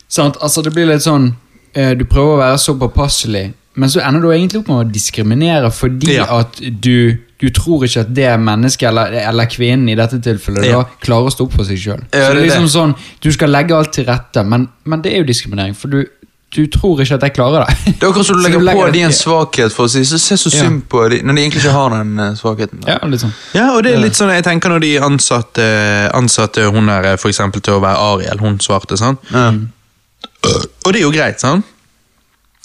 Sant? 0.09 0.37
Altså, 0.41 0.63
det 0.63 0.73
blir 0.75 0.87
litt 0.87 1.03
sånn 1.03 1.35
eh, 1.75 1.95
Du 1.99 2.05
prøver 2.05 2.35
å 2.37 2.41
være 2.43 2.59
så 2.59 2.75
påpasselig, 2.79 3.53
men 3.77 3.91
så 3.91 4.01
ender 4.07 4.21
du 4.23 4.29
egentlig 4.31 4.61
opp 4.63 4.69
med 4.71 4.87
å 4.87 4.91
diskriminere 4.93 5.71
fordi 5.75 6.15
Ja. 6.15 6.27
at 6.41 6.61
du, 6.81 7.19
du 7.41 7.49
tror 7.51 7.83
ikke 7.85 8.01
at 8.07 8.13
det 8.15 8.29
mennesket, 8.41 8.89
eller, 8.89 9.13
eller 9.29 9.47
kvinnen 9.51 9.89
i 9.91 9.97
dette 9.99 10.21
tilfellet, 10.23 10.65
Ja. 10.69 10.83
da, 10.83 10.99
klarer 11.03 11.27
å 11.27 11.33
stå 11.35 11.49
opp 11.49 11.57
for 11.59 11.65
seg 11.65 11.79
sjøl. 11.83 12.05
Ja, 12.13 12.29
så 12.29 12.35
det 12.35 12.35
det 12.35 12.37
er 12.37 12.37
er 12.37 12.45
liksom 12.51 12.69
sånn 12.71 12.95
Du 13.21 13.33
skal 13.35 13.51
legge 13.51 13.75
alt 13.77 13.93
til 13.93 14.05
rette, 14.07 14.45
men, 14.47 14.69
men 14.85 15.03
det 15.03 15.13
er 15.13 15.19
jo 15.25 15.25
diskriminering, 15.33 15.75
for 15.75 15.89
du, 15.91 16.05
du 16.55 16.67
tror 16.71 17.01
ikke 17.03 17.17
at 17.19 17.23
jeg 17.27 17.35
klarer 17.35 17.67
det. 17.67 17.75
Det 17.99 18.03
er 18.07 18.13
akkurat 18.13 18.27
som 18.29 18.37
du 18.39 18.43
Så 18.47 18.47
legger 18.47 18.79
på 18.79 18.87
dem 18.95 19.09
en 19.09 19.17
svakhet 19.19 19.73
for 19.75 19.89
å 19.89 19.91
si 19.91 20.05
så 20.07 20.19
se 20.23 20.37
så 20.39 20.53
Ja. 20.55 20.63
synd 20.69 20.85
på 20.89 21.03
dem 21.11 21.27
når 21.27 21.35
de 21.35 21.43
egentlig 21.49 21.65
ikke 21.65 21.73
har 21.75 21.91
den 21.99 22.13
eh, 22.21 22.35
svakheten. 22.39 22.81
da. 22.87 22.93
Ja, 22.95 23.09
litt 23.11 23.21
sånn. 23.27 23.35
Ja, 23.59 23.67
og 23.75 23.83
det 23.83 23.97
er 23.97 23.99
litt 24.07 24.15
sånn, 24.15 24.31
jeg 24.31 24.45
tenker 24.47 24.71
når 24.71 24.81
de 24.87 24.93
ansatte, 25.03 25.67
ansatte 26.15 26.71
hun 26.71 26.87
her 26.95 27.17
for 27.19 27.29
eksempel 27.35 27.61
til 27.61 27.75
å 27.75 27.83
være 27.83 27.99
Ariel, 27.99 28.39
hun 28.39 28.61
svarte, 28.63 28.95
sant? 28.97 29.19
Ja. 29.35 29.51
Og 30.85 30.93
det 30.93 31.01
er 31.01 31.07
jo 31.09 31.11
greit, 31.15 31.41
sant? 31.43 31.65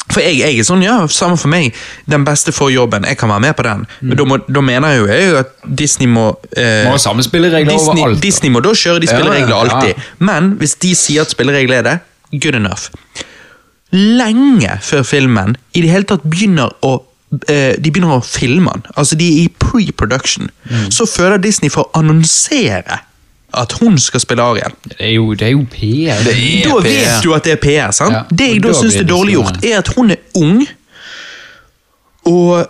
For 0.10 0.24
jeg, 0.26 0.40
jeg 0.42 0.58
er 0.58 0.66
sånn, 0.66 0.82
ja, 0.82 0.96
samme 1.14 1.38
for 1.38 1.52
meg. 1.54 1.76
Den 2.10 2.24
beste 2.26 2.50
får 2.56 2.72
jobben. 2.74 3.04
Jeg 3.06 3.18
kan 3.22 3.30
være 3.30 3.44
med 3.46 3.56
på 3.60 3.64
den. 3.68 3.84
Men 4.02 4.18
da, 4.18 4.26
må, 4.26 4.38
da 4.50 4.62
mener 4.66 4.96
jeg 4.96 5.04
jo 5.04 5.08
jeg 5.12 5.36
at 5.44 5.52
Disney 5.84 6.08
må 6.10 6.28
eh, 6.58 6.86
Må 6.88 6.96
ha 6.96 7.02
samme 7.02 7.22
spilleregler 7.26 7.70
Disney, 7.76 8.02
overalt. 8.02 8.22
Disney 8.24 8.50
må 8.56 8.64
da 8.66 8.74
kjøre 8.74 9.04
de 9.04 9.10
Ja, 9.10 9.18
spillereglene 9.18 9.54
ja. 9.54 9.60
alltid. 9.66 10.08
Men 10.32 10.54
hvis 10.62 10.74
de 10.82 10.96
sier 10.98 11.22
at 11.28 11.36
spilleregler 11.36 11.84
er 11.84 11.86
det, 11.92 11.98
good 12.42 12.58
enough. 12.58 12.90
Lenge 13.92 14.76
før 14.86 15.04
filmen 15.08 15.56
i 15.74 15.82
det 15.82 15.90
hele 15.90 16.06
tatt 16.10 16.26
begynner 16.30 16.70
å 16.86 16.92
eh, 17.50 17.74
de 17.78 17.90
begynner 17.90 18.20
å 18.20 18.26
filme 18.26 18.70
den, 18.76 18.86
altså 18.98 19.18
de 19.18 19.26
er 19.30 19.44
i 19.46 19.52
pre-production, 19.62 20.50
Mm. 20.70 20.92
så 20.94 21.06
føler 21.10 21.40
Disney 21.42 21.70
for 21.74 21.88
å 21.88 21.98
annonsere 22.04 23.00
at 23.54 23.72
hun 23.82 23.98
skal 23.98 24.20
spille 24.22 24.44
Ariel. 24.44 24.74
Det 24.86 24.98
er 25.00 25.14
jo, 25.16 25.34
det 25.34 25.48
er 25.48 25.52
jo 25.56 25.64
PR. 25.72 26.20
Det 26.26 26.34
er 26.36 26.68
Da 26.70 26.76
PR. 26.76 26.84
vet 26.90 27.24
du 27.24 27.34
at 27.34 27.44
det 27.48 27.54
er 27.58 27.62
PR. 27.64 27.92
sant? 27.96 28.14
Ja, 28.14 28.24
det 28.30 28.48
jeg 28.54 28.62
da 28.64 28.70
da 28.74 28.80
syns 28.82 28.96
er 28.96 29.08
dårlig 29.10 29.34
gjort, 29.40 29.64
er 29.66 29.78
at 29.80 29.88
hun 29.98 30.12
er 30.12 30.18
ung, 30.38 30.68
og 32.30 32.66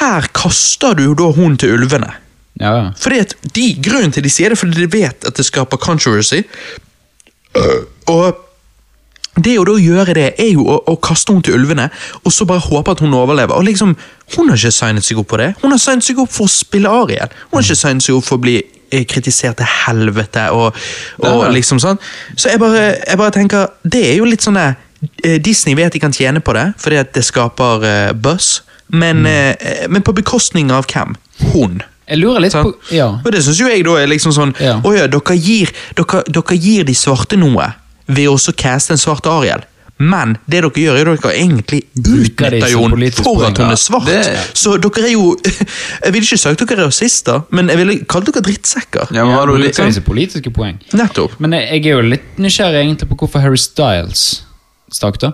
her 0.00 0.28
kaster 0.34 0.94
du 0.96 1.02
jo 1.10 1.14
da 1.18 1.30
hun 1.36 1.56
til 1.58 1.74
ulvene. 1.76 2.12
Ja, 2.60 2.70
ja. 2.76 2.86
Fordi 3.00 3.18
at 3.18 3.34
de, 3.56 3.66
Grunnen 3.82 4.12
til 4.12 4.22
de 4.24 4.30
sier 4.30 4.52
det, 4.52 4.58
fordi 4.60 4.84
de 4.84 4.88
vet 4.92 5.24
at 5.26 5.36
det 5.36 5.44
skaper 5.44 5.76
controversy. 5.80 6.42
Og 8.06 8.36
det 9.42 9.54
å 9.58 9.64
da 9.64 9.74
gjøre 9.80 10.14
det, 10.16 10.26
er 10.40 10.50
jo 10.52 10.66
å, 10.68 10.76
å 10.92 10.96
kaste 11.00 11.32
henne 11.32 11.44
til 11.46 11.56
ulvene, 11.56 11.86
og 12.22 12.32
så 12.34 12.44
bare 12.48 12.60
håpe 12.66 12.92
at 12.92 13.00
hun 13.00 13.14
overlever. 13.16 13.56
Og 13.56 13.64
liksom, 13.64 13.94
Hun 14.36 14.48
har 14.52 14.56
ikke 14.60 14.70
signet 14.72 15.04
seg 15.04 15.18
opp 15.20 15.28
på 15.32 15.40
det. 15.40 15.50
Hun 15.62 15.72
har 15.72 15.80
signet 15.80 16.04
seg 16.06 16.20
opp 16.22 16.30
for 16.32 16.44
å 16.48 16.52
spille 16.52 16.88
Ariel. 16.88 17.32
Hun 17.50 17.58
har 17.58 17.64
ikke 17.66 17.76
signet 17.80 18.04
seg 18.04 18.16
opp 18.16 18.24
for 18.28 18.38
å 18.40 18.44
bli 18.44 18.58
kritisert 19.08 19.58
til 19.60 19.68
helvete. 19.86 20.48
og, 20.52 20.76
og 21.18 21.46
liksom 21.54 21.80
sånn. 21.82 22.00
Så 22.36 22.52
jeg 22.52 22.60
bare, 22.62 22.84
jeg 23.00 23.20
bare 23.20 23.34
tenker, 23.34 23.70
det 23.82 24.04
er 24.10 24.18
jo 24.20 24.28
litt 24.28 24.44
sånn 24.44 24.58
eh, 24.60 25.38
Disney 25.42 25.76
vet 25.78 25.94
de 25.94 26.02
kan 26.02 26.14
tjene 26.14 26.42
på 26.44 26.54
det, 26.56 26.72
fordi 26.80 27.00
at 27.00 27.14
det 27.16 27.24
skaper 27.26 27.86
uh, 27.86 28.12
buzz. 28.14 28.60
Men, 28.92 29.24
eh, 29.26 29.88
men 29.88 30.04
på 30.04 30.12
bekostning 30.12 30.70
av 30.74 30.84
hvem? 30.90 31.16
Hun. 31.52 31.80
Jeg 32.10 32.20
lurer 32.20 32.44
litt 32.44 32.52
sånn? 32.52 32.68
på 32.68 32.94
Ja. 32.94 33.08
Og 33.22 33.30
det 33.32 33.40
syns 33.44 33.60
jo 33.62 33.70
jeg 33.70 33.86
da 33.86 33.96
er 34.02 34.10
liksom 34.10 34.34
sånn. 34.36 34.52
Å 34.60 34.92
ja, 34.92 35.06
dere 35.08 35.36
gir, 35.38 35.72
dere, 35.96 36.24
dere 36.28 36.58
gir 36.60 36.84
de 36.84 36.96
svarte 36.98 37.38
noe 37.40 37.70
ved 38.10 38.28
å 38.28 38.34
også 38.36 38.52
caste 38.58 38.92
en 38.92 39.00
svart 39.00 39.26
Ariel. 39.30 39.64
Men 39.98 40.32
det 40.50 40.62
dere 40.64 40.70
gjør, 40.82 40.96
er 40.98 41.10
at 41.12 41.22
dere 41.22 41.34
egentlig 41.38 41.82
utnytter 42.00 42.60
som 42.64 42.70
jo 42.72 42.78
henne 42.82 42.94
politisk 42.96 43.22
for 43.26 43.44
at 43.46 43.58
hun 43.58 43.70
er 43.70 43.76
svart. 43.78 44.06
Det- 44.06 44.38
Så 44.58 44.76
dere 44.82 45.04
er 45.06 45.12
jo 45.12 45.36
Jeg 46.04 46.12
ville 46.12 46.24
ikke 46.26 46.38
sagt 46.38 46.58
dere 46.64 46.80
er 46.80 46.86
rasister, 46.88 47.42
men 47.50 47.68
jeg 47.68 47.78
ville 47.78 47.98
kalt 48.04 48.26
dere 48.26 48.42
drittsekker. 48.42 49.12
Ja, 49.14 49.24
men 49.24 49.34
har 49.36 49.46
du 49.46 49.54
litt 49.56 49.76
Bruker 49.76 49.86
disse 49.92 50.02
politiske 50.02 50.50
poeng. 50.50 50.80
Nettopp. 50.92 51.38
Men 51.38 51.52
jeg, 51.52 51.68
jeg 51.70 51.86
er 51.92 52.00
jo 52.00 52.08
litt 52.08 52.38
nysgjerrig 52.38 52.82
egentlig 52.86 53.08
på 53.12 53.16
hvorfor 53.22 53.40
Harry 53.44 53.56
Styles 53.60 54.42
stakk, 54.92 55.18
da. 55.22 55.32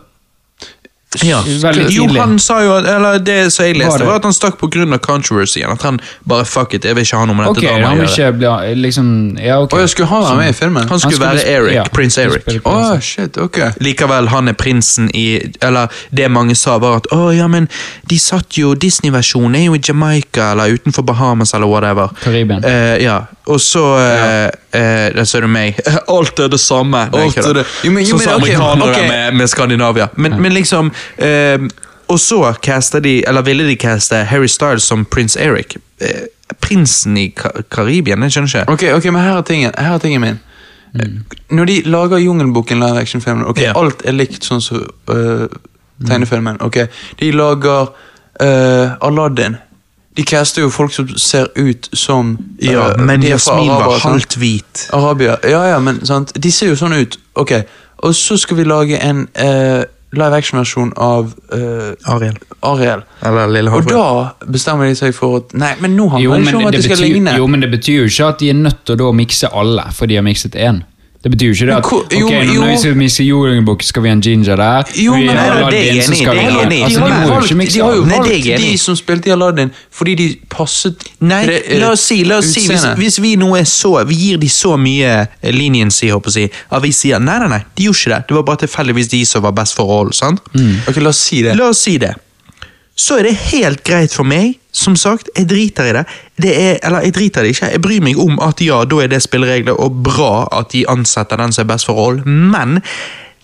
Ja. 1.24 1.42
Jo, 1.88 2.06
han 2.18 2.38
sa 2.38 2.60
jo 2.62 2.74
at- 2.76 2.84
Eller 2.84 3.18
det 3.18 3.52
som 3.52 3.64
jeg 3.64 3.76
leste, 3.76 3.98
var, 4.00 4.06
var 4.06 4.14
at 4.16 4.22
han 4.24 4.32
stakk 4.32 4.58
pga. 4.60 4.98
controversyen. 4.98 5.70
At 5.72 5.82
han 5.82 6.00
bare 6.28 6.44
fuck 6.44 6.74
it, 6.74 6.84
jeg 6.84 6.94
vil 6.94 7.04
ikke 7.04 7.16
ha 7.16 7.24
noe 7.24 7.34
med 7.34 7.46
dette 7.46 7.58
okay, 7.58 7.80
damen 7.80 8.00
å 8.00 8.04
gjøre. 8.04 8.32
ikke 8.36 8.76
liksom 8.76 9.38
Ja, 9.40 9.60
okay. 9.62 9.76
Og 9.76 9.80
jeg 9.80 9.88
skulle 9.88 10.08
ha 10.08 10.22
han 10.26 10.36
med 10.36 10.48
i 10.50 10.52
filmen. 10.52 10.88
Han 10.88 10.98
skulle 11.00 11.16
skulle 11.16 11.30
være 11.30 11.46
Eric, 11.46 11.74
ja, 11.74 11.84
prins 11.92 12.18
Eric. 12.18 12.44
Å, 12.64 13.00
shit, 13.00 13.38
ok. 13.38 13.58
Likevel, 13.80 14.28
han 14.28 14.48
er 14.48 14.52
prinsen 14.52 15.10
i 15.14 15.50
Eller 15.62 15.88
det 16.14 16.30
mange 16.30 16.54
sa, 16.54 16.78
var 16.78 16.96
at 16.96 17.06
å 17.12 17.34
ja, 17.34 17.46
men 17.48 17.68
de 18.10 18.18
satt 18.18 18.58
jo 18.58 18.74
Disney-versjonen 18.74 19.56
er 19.56 19.64
jo 19.66 19.74
i 19.74 19.80
Jamaica 19.88 20.52
eller 20.52 20.76
utenfor 20.76 21.02
Bahamas 21.04 21.54
eller 21.54 21.66
whatever. 21.66 22.08
Karibien. 22.22 22.62
Eh, 22.64 23.02
ja, 23.02 23.22
og 23.46 23.60
så 23.60 23.80
ja. 23.96 24.50
eh, 24.72 25.10
Der 25.14 25.24
ser 25.24 25.40
du 25.40 25.48
meg. 25.48 25.78
Alt 26.08 26.38
er 26.38 26.48
det 26.48 26.60
samme. 26.60 27.08
Alt 27.12 27.36
er 27.38 27.52
det. 27.62 27.66
Jo, 27.84 27.90
men- 27.92 28.04
jo, 28.04 28.16
men, 28.18 28.28
okay. 28.28 28.54
amerikanere 28.54 28.90
ok. 28.90 29.08
Med, 29.08 29.34
med 29.34 29.48
Skandinavia. 29.48 30.08
Men, 30.16 30.42
men 30.42 30.52
liksom 30.52 30.92
eh, 31.18 31.58
Og 32.08 32.20
så 32.20 32.54
casta 32.62 33.00
de, 33.00 33.28
eller 33.28 33.42
ville 33.42 33.66
de 33.68 33.76
caste 33.76 34.16
Harry 34.24 34.48
Styles 34.48 34.82
som 34.82 35.04
prins 35.04 35.36
Eric. 35.36 35.76
Eh, 36.00 36.28
prinsen 36.60 37.16
i 37.16 37.28
Ka 37.36 37.50
Karibien, 37.70 38.22
jeg 38.22 38.32
skjønner 38.32 38.48
ikke. 38.48 38.72
Ok, 38.72 38.84
ok, 38.96 39.04
men 39.12 39.22
her 39.22 39.36
er 39.36 39.42
tingen, 39.42 39.72
her 39.78 39.94
er 39.94 39.98
tingen 39.98 40.20
min. 40.20 40.38
Når 41.50 41.64
de 41.64 41.82
lager 41.84 42.16
Jungelboken 42.18 42.80
live 42.80 43.00
action-filmen, 43.00 43.44
ok, 43.46 43.58
yeah. 43.60 43.76
alt 43.76 44.02
er 44.08 44.12
likt 44.16 44.44
sånn 44.44 44.60
som 44.64 44.86
øh, 45.12 45.48
tegnefilmen. 46.08 46.56
ok, 46.64 46.78
De 47.20 47.30
lager 47.32 47.90
uh, 48.40 48.96
Aladdin. 49.04 49.56
De 50.16 50.24
caster 50.24 50.62
jo 50.62 50.70
folk 50.70 50.92
som 50.92 51.08
ser 51.16 51.46
ut 51.56 51.90
som 51.92 52.38
Ja, 52.62 52.88
øh, 52.90 53.00
men 53.04 53.20
de 53.22 53.28
Jasmin 53.28 53.68
var 53.68 53.98
sant? 53.98 54.02
halvt 54.12 54.36
hvit. 54.40 54.88
Arabia. 54.92 55.36
Ja, 55.44 55.62
ja, 55.74 55.78
men 55.78 56.00
sant? 56.06 56.32
De 56.42 56.52
ser 56.52 56.72
jo 56.72 56.76
sånn 56.80 56.96
ut. 56.96 57.18
Ok, 57.34 57.52
Og 57.98 58.14
så 58.14 58.36
skal 58.36 58.56
vi 58.56 58.64
lage 58.64 58.98
en 59.02 59.28
øh, 59.44 59.84
live 60.16 60.36
action-versjon 60.38 60.92
av 60.96 61.32
uh, 61.52 62.14
Ariel. 62.14 62.36
Ariel. 62.64 63.02
Eller 63.28 63.50
Lille 63.52 63.72
Og 63.76 63.88
da 63.90 64.04
bestemmer 64.48 64.88
de 64.88 64.94
seg 64.96 65.12
for 65.16 65.42
at 65.42 65.52
Nei, 65.58 65.74
men 65.84 65.96
nå 65.98 66.08
handler 66.14 66.24
Jo 66.24 66.32
det 66.32 66.38
men 66.44 66.48
ikke 66.48 66.60
om 66.62 66.68
at 66.68 66.72
det, 66.72 66.78
det 66.78 66.84
skal 66.88 67.02
betyr, 67.02 67.14
ligne. 67.18 67.34
jo, 67.36 67.46
men 67.46 67.64
det 67.64 67.70
betyr 67.74 67.98
jo 68.02 68.06
ikke 68.08 68.30
at 68.32 68.38
de 68.40 68.48
er 68.54 68.60
nødt 68.62 68.84
til 68.88 69.02
å 69.04 69.10
mikse 69.12 69.50
alle, 69.52 69.84
for 69.92 70.08
de 70.10 70.16
har 70.16 70.24
mikset 70.24 70.56
én. 70.56 70.80
Det 71.18 71.32
betyr 71.32 71.48
jo 71.48 71.54
ikke 71.56 71.66
det 71.66 71.74
at 71.74 71.82
hvor- 71.82 72.06
jo, 72.14 72.26
ok, 72.26 72.32
når 72.46 72.66
vi 72.70 72.76
skal 72.78 72.94
miste 72.94 73.24
jungelbukk, 73.26 73.82
skal 73.82 74.02
vi 74.04 74.08
ha 74.08 74.12
en 74.14 74.20
ginger 74.22 74.56
der. 74.56 74.84
Jo, 74.94 75.12
men 75.16 75.26
nei, 75.26 75.32
det 75.34 75.40
er 75.40 75.50
Aladdin, 75.50 75.80
jeg 75.82 75.88
er 75.88 75.90
enig 75.90 75.98
i, 75.98 76.16
skal 76.20 76.34
det 76.36 76.38
er 76.38 76.50
jeg 76.50 76.66
enig 76.66 76.78
i. 76.78 76.82
Altså, 76.84 76.98
de 76.98 77.04
de 77.04 77.10
har 77.10 77.24
jo 77.26 77.32
valgt, 77.34 77.72
de 77.74 77.80
har 77.80 77.94
jo. 77.96 78.04
Nei, 78.04 78.14
er 78.14 78.22
valgt 78.22 78.62
de 78.62 78.78
som 78.78 78.96
spilte 78.96 79.26
i 79.26 79.32
Aladdin, 79.34 79.70
fordi 79.90 80.14
de 80.14 80.28
passet 80.48 80.94
Nei, 81.20 81.40
det, 81.46 81.56
uh, 81.72 81.78
la 81.80 81.88
oss 81.90 82.00
si, 82.06 82.22
la 82.24 82.36
oss 82.38 82.52
si 82.54 82.60
hvis, 82.68 82.84
hvis 82.96 83.18
vi 83.20 83.34
nå 83.36 83.50
er 83.58 83.64
så 83.66 84.06
Vi 84.06 84.14
gir 84.14 84.38
de 84.38 84.46
så 84.48 84.76
mye 84.78 85.26
eh, 85.42 85.50
leniency, 85.50 86.06
håper 86.08 86.30
jeg 86.38 86.52
at 86.70 86.82
vi 86.82 86.92
sier 86.92 87.18
nei, 87.18 87.38
nei, 87.42 87.48
nei, 87.48 87.60
de 87.74 87.82
gjorde 87.88 87.98
ikke 87.98 88.14
det. 88.14 88.22
Det 88.28 88.34
var 88.38 88.42
bare 88.52 88.56
tilfeldigvis 88.62 89.08
de 89.08 89.24
som 89.26 89.42
var 89.42 89.52
best 89.52 89.74
for 89.74 89.84
rollen. 89.90 90.12
sant? 90.12 90.40
Ok, 90.86 90.96
la 91.02 91.08
oss 91.10 91.18
si 91.18 91.42
det. 91.42 91.56
La 91.58 91.68
oss 91.74 91.82
si 91.82 91.98
det. 91.98 92.14
Så 92.96 93.18
er 93.18 93.22
det 93.24 93.34
helt 93.50 93.82
greit 93.84 94.12
for 94.14 94.22
meg. 94.24 94.54
Som 94.78 94.96
sagt, 94.96 95.30
jeg 95.34 95.48
driter 95.50 95.90
i 95.90 95.94
det. 95.96 96.04
det 96.38 96.54
er, 96.54 96.74
eller 96.86 97.06
jeg 97.06 97.14
driter 97.16 97.42
det 97.42 97.54
ikke. 97.56 97.70
Jeg 97.74 97.82
bryr 97.82 98.04
meg 98.04 98.18
om 98.22 98.38
at 98.44 98.60
ja, 98.62 98.84
da 98.86 99.00
er 99.02 99.10
det 99.10 99.22
spilleregler, 99.24 99.74
og 99.74 100.02
bra 100.06 100.46
at 100.60 100.70
de 100.72 100.84
ansetter 100.88 101.40
den 101.40 101.54
som 101.54 101.64
er 101.64 101.72
best 101.72 101.88
for 101.88 101.98
rollen, 101.98 102.52
men 102.52 102.78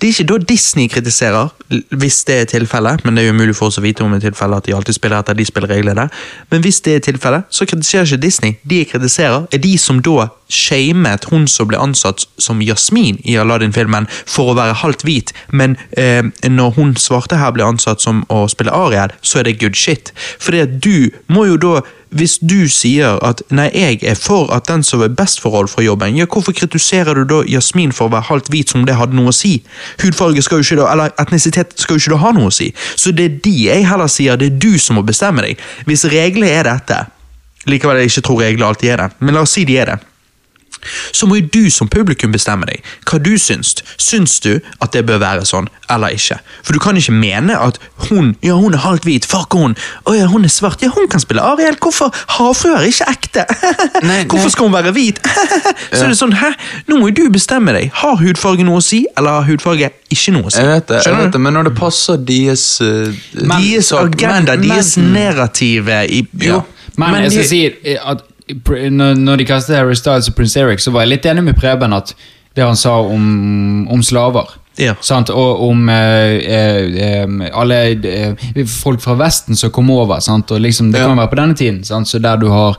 det 0.00 0.08
er 0.08 0.12
ikke 0.12 0.26
da 0.32 0.38
Disney 0.48 0.88
kritiserer, 0.90 1.48
hvis 1.96 2.24
det 2.28 2.34
er 2.40 2.48
tilfellet, 2.50 3.04
men 3.04 3.16
det 3.16 3.22
er 3.22 3.28
jo 3.28 3.34
umulig 3.34 3.54
for 3.56 3.70
oss 3.70 3.78
å 3.78 3.84
vite 3.84 4.04
om 4.04 4.12
det 4.12 4.18
er 4.20 4.26
tilfellet 4.28 4.60
at 4.60 4.66
de 4.66 4.74
alltid 4.76 4.98
spiller 4.98 5.22
etter 5.22 5.38
de 5.38 5.46
spillereglene, 5.48 6.06
men 6.50 6.64
hvis 6.64 6.80
det 6.84 6.96
er 6.98 7.04
tilfellet, 7.06 7.46
så 7.48 7.66
kritiserer 7.66 8.04
ikke 8.04 8.22
Disney. 8.26 8.56
De 8.68 8.82
kritiserer, 8.90 9.46
er 9.48 9.62
de 9.62 9.72
som 9.78 10.02
da 10.04 10.28
shamet 10.54 11.28
hun 11.32 11.48
som 11.50 11.68
ble 11.70 11.80
ansatt 11.80 12.24
som 12.40 12.62
Jasmin 12.64 13.18
i 13.24 13.36
Aladdin-filmen 13.40 14.08
for 14.22 14.52
å 14.52 14.58
være 14.58 14.78
halvt 14.84 15.04
hvit, 15.06 15.34
men 15.50 15.76
eh, 15.98 16.22
når 16.48 16.78
hun 16.78 16.94
svarte 17.00 17.40
her 17.40 17.52
ble 17.56 17.66
ansatt 17.66 18.04
som 18.04 18.22
å 18.32 18.44
spille 18.50 18.74
Ariel, 18.74 19.14
så 19.22 19.40
er 19.40 19.48
det 19.48 19.58
good 19.60 19.78
shit. 19.78 20.14
Fordi 20.38 20.64
at 20.64 20.80
du 20.84 21.10
må 21.32 21.48
jo 21.50 21.60
da 21.60 21.76
hvis 22.14 22.36
du 22.38 22.68
sier 22.70 23.18
at 23.26 23.42
nei, 23.50 23.66
jeg 23.74 23.98
er 24.06 24.18
for 24.18 24.50
at 24.54 24.68
den 24.68 24.84
som 24.86 25.02
er 25.02 25.10
best 25.18 25.40
for 25.42 25.54
rollen 25.54 25.70
for 25.70 25.82
jobben, 25.82 26.14
ja, 26.14 26.28
hvorfor 26.30 26.54
kritiserer 26.54 27.18
du 27.18 27.24
da 27.26 27.40
Jasmin 27.50 27.92
for 27.94 28.06
å 28.06 28.14
være 28.14 28.28
halvt 28.28 28.50
hvit 28.54 28.70
som 28.70 28.82
om 28.82 28.86
det 28.86 28.94
hadde 29.00 29.18
noe 29.18 29.32
å 29.32 29.34
si? 29.34 29.56
Hudfarge 30.02 30.44
skal 30.46 30.62
jo 30.62 30.68
ikke 30.68 30.80
da, 30.84 30.86
eller 30.92 31.14
etnisitet 31.24 31.74
skal 31.80 31.98
jo 31.98 32.04
ikke 32.04 32.14
da 32.14 32.22
ha 32.22 32.32
noe 32.36 32.52
å 32.52 32.54
si. 32.54 32.70
Så 32.94 33.10
det 33.10 33.26
er 33.26 33.36
de 33.44 33.56
jeg 33.66 33.88
heller 33.90 34.10
sier, 34.12 34.38
det 34.38 34.52
er 34.52 34.62
du 34.62 34.78
som 34.78 35.00
må 35.00 35.04
bestemme 35.06 35.42
deg. 35.42 35.60
Hvis 35.88 36.06
reglene 36.12 36.54
er 36.54 36.70
dette, 36.70 37.02
likevel 37.66 38.04
jeg 38.04 38.12
ikke 38.12 38.26
tror 38.28 38.42
reglene 38.44 38.70
alltid 38.70 38.94
er 38.94 39.04
det, 39.04 39.12
men 39.18 39.34
la 39.34 39.42
oss 39.42 39.58
si 39.58 39.66
de 39.66 39.80
er 39.82 39.94
det 39.94 40.02
så 41.12 41.26
må 41.28 41.38
jo 41.40 41.48
du 41.52 41.70
som 41.72 41.88
publikum 41.90 42.32
bestemme 42.34 42.66
deg 42.68 42.82
hva 43.08 43.18
du 43.22 43.34
syns. 43.40 43.74
Syns 44.00 44.38
du 44.44 44.58
at 44.82 44.92
det 44.94 45.04
bør 45.08 45.20
være 45.22 45.44
sånn, 45.48 45.68
eller 45.92 46.14
ikke? 46.16 46.38
For 46.64 46.76
du 46.76 46.80
kan 46.82 46.96
ikke 46.98 47.14
mene 47.14 47.56
at 47.60 47.78
hun 48.08 48.34
ja 48.44 48.56
hun 48.58 48.74
er 48.76 48.82
halvt 48.84 49.06
hvit, 49.08 49.26
fuck 49.28 49.54
hun. 49.56 49.76
Å 50.08 50.14
ja, 50.16 50.26
hun 50.30 50.44
er 50.46 50.52
svart, 50.52 50.82
ja 50.84 50.90
hun 50.94 51.08
kan 51.12 51.22
spille 51.22 51.42
Ariel. 51.44 51.76
Hvorfor? 51.80 52.12
Havfrue 52.36 52.78
er 52.80 52.88
ikke 52.90 53.08
ekte. 53.10 53.46
Nei, 54.06 54.22
Hvorfor 54.30 54.52
skal 54.54 54.68
hun 54.68 54.76
være 54.76 54.92
hvit? 54.96 55.20
så 55.94 56.04
er 56.04 56.12
det 56.12 56.18
sånn, 56.20 56.34
hæ? 56.40 56.52
Nå 56.90 56.98
må 57.00 57.10
jo 57.10 57.16
du 57.22 57.24
bestemme 57.34 57.74
deg. 57.76 57.90
Har 58.02 58.18
hudfarge 58.20 58.66
noe 58.66 58.80
å 58.82 58.84
si, 58.84 59.04
eller 59.16 59.40
har 59.40 59.48
hudfarge 59.48 59.90
ikke 60.14 60.34
noe 60.36 60.48
å 60.50 60.54
si? 60.54 60.60
Jeg 60.62 60.70
vet 60.70 60.88
det, 60.90 61.00
jeg 61.06 61.18
vet 61.18 61.32
det, 61.34 61.40
men 61.46 61.56
når 61.58 61.70
det 61.70 61.74
passer 61.78 62.20
deres 62.28 62.66
uh, 62.84 63.08
Deres 63.34 63.90
agenda, 63.96 64.56
men- 64.56 64.68
deres 64.68 64.94
narrative 65.00 66.02
i 66.08 66.22
Jo, 66.44 66.60
ja. 66.60 66.62
Men, 66.96 67.10
Men 67.10 67.24
jeg 67.26 67.32
skal 67.34 67.46
si 67.50 67.96
at 67.98 68.20
når, 68.48 69.36
de 69.36 69.46
kastet 69.48 69.76
Harry 69.76 69.94
Styles 69.96 70.28
og 70.28 70.36
Prince 70.36 70.60
Eric, 70.60 70.82
så 70.84 70.92
var 70.92 71.04
jeg 71.04 71.14
litt 71.14 71.26
enig 71.26 71.46
med 71.46 71.56
Preben 71.56 71.96
at 71.96 72.12
det 72.54 72.64
han 72.64 72.76
sa 72.76 72.98
om, 73.00 73.86
om 73.90 74.02
slaver. 74.04 74.52
Ja. 74.78 74.94
Og 75.30 75.62
om 75.68 75.88
eh, 75.88 76.34
eh, 76.50 76.98
eh, 77.06 77.50
alle 77.54 77.78
eh, 77.94 78.66
folk 78.66 79.02
fra 79.02 79.14
Vesten 79.18 79.56
som 79.56 79.70
kom 79.70 79.90
over. 79.90 80.20
Sant? 80.20 80.50
Og 80.50 80.60
liksom, 80.60 80.92
det 80.92 81.02
kan 81.02 81.16
være 81.18 81.30
på 81.30 81.40
denne 81.40 81.54
tiden, 81.58 81.84
sant? 81.84 82.08
så 82.08 82.18
der 82.18 82.36
du 82.36 82.48
har 82.50 82.78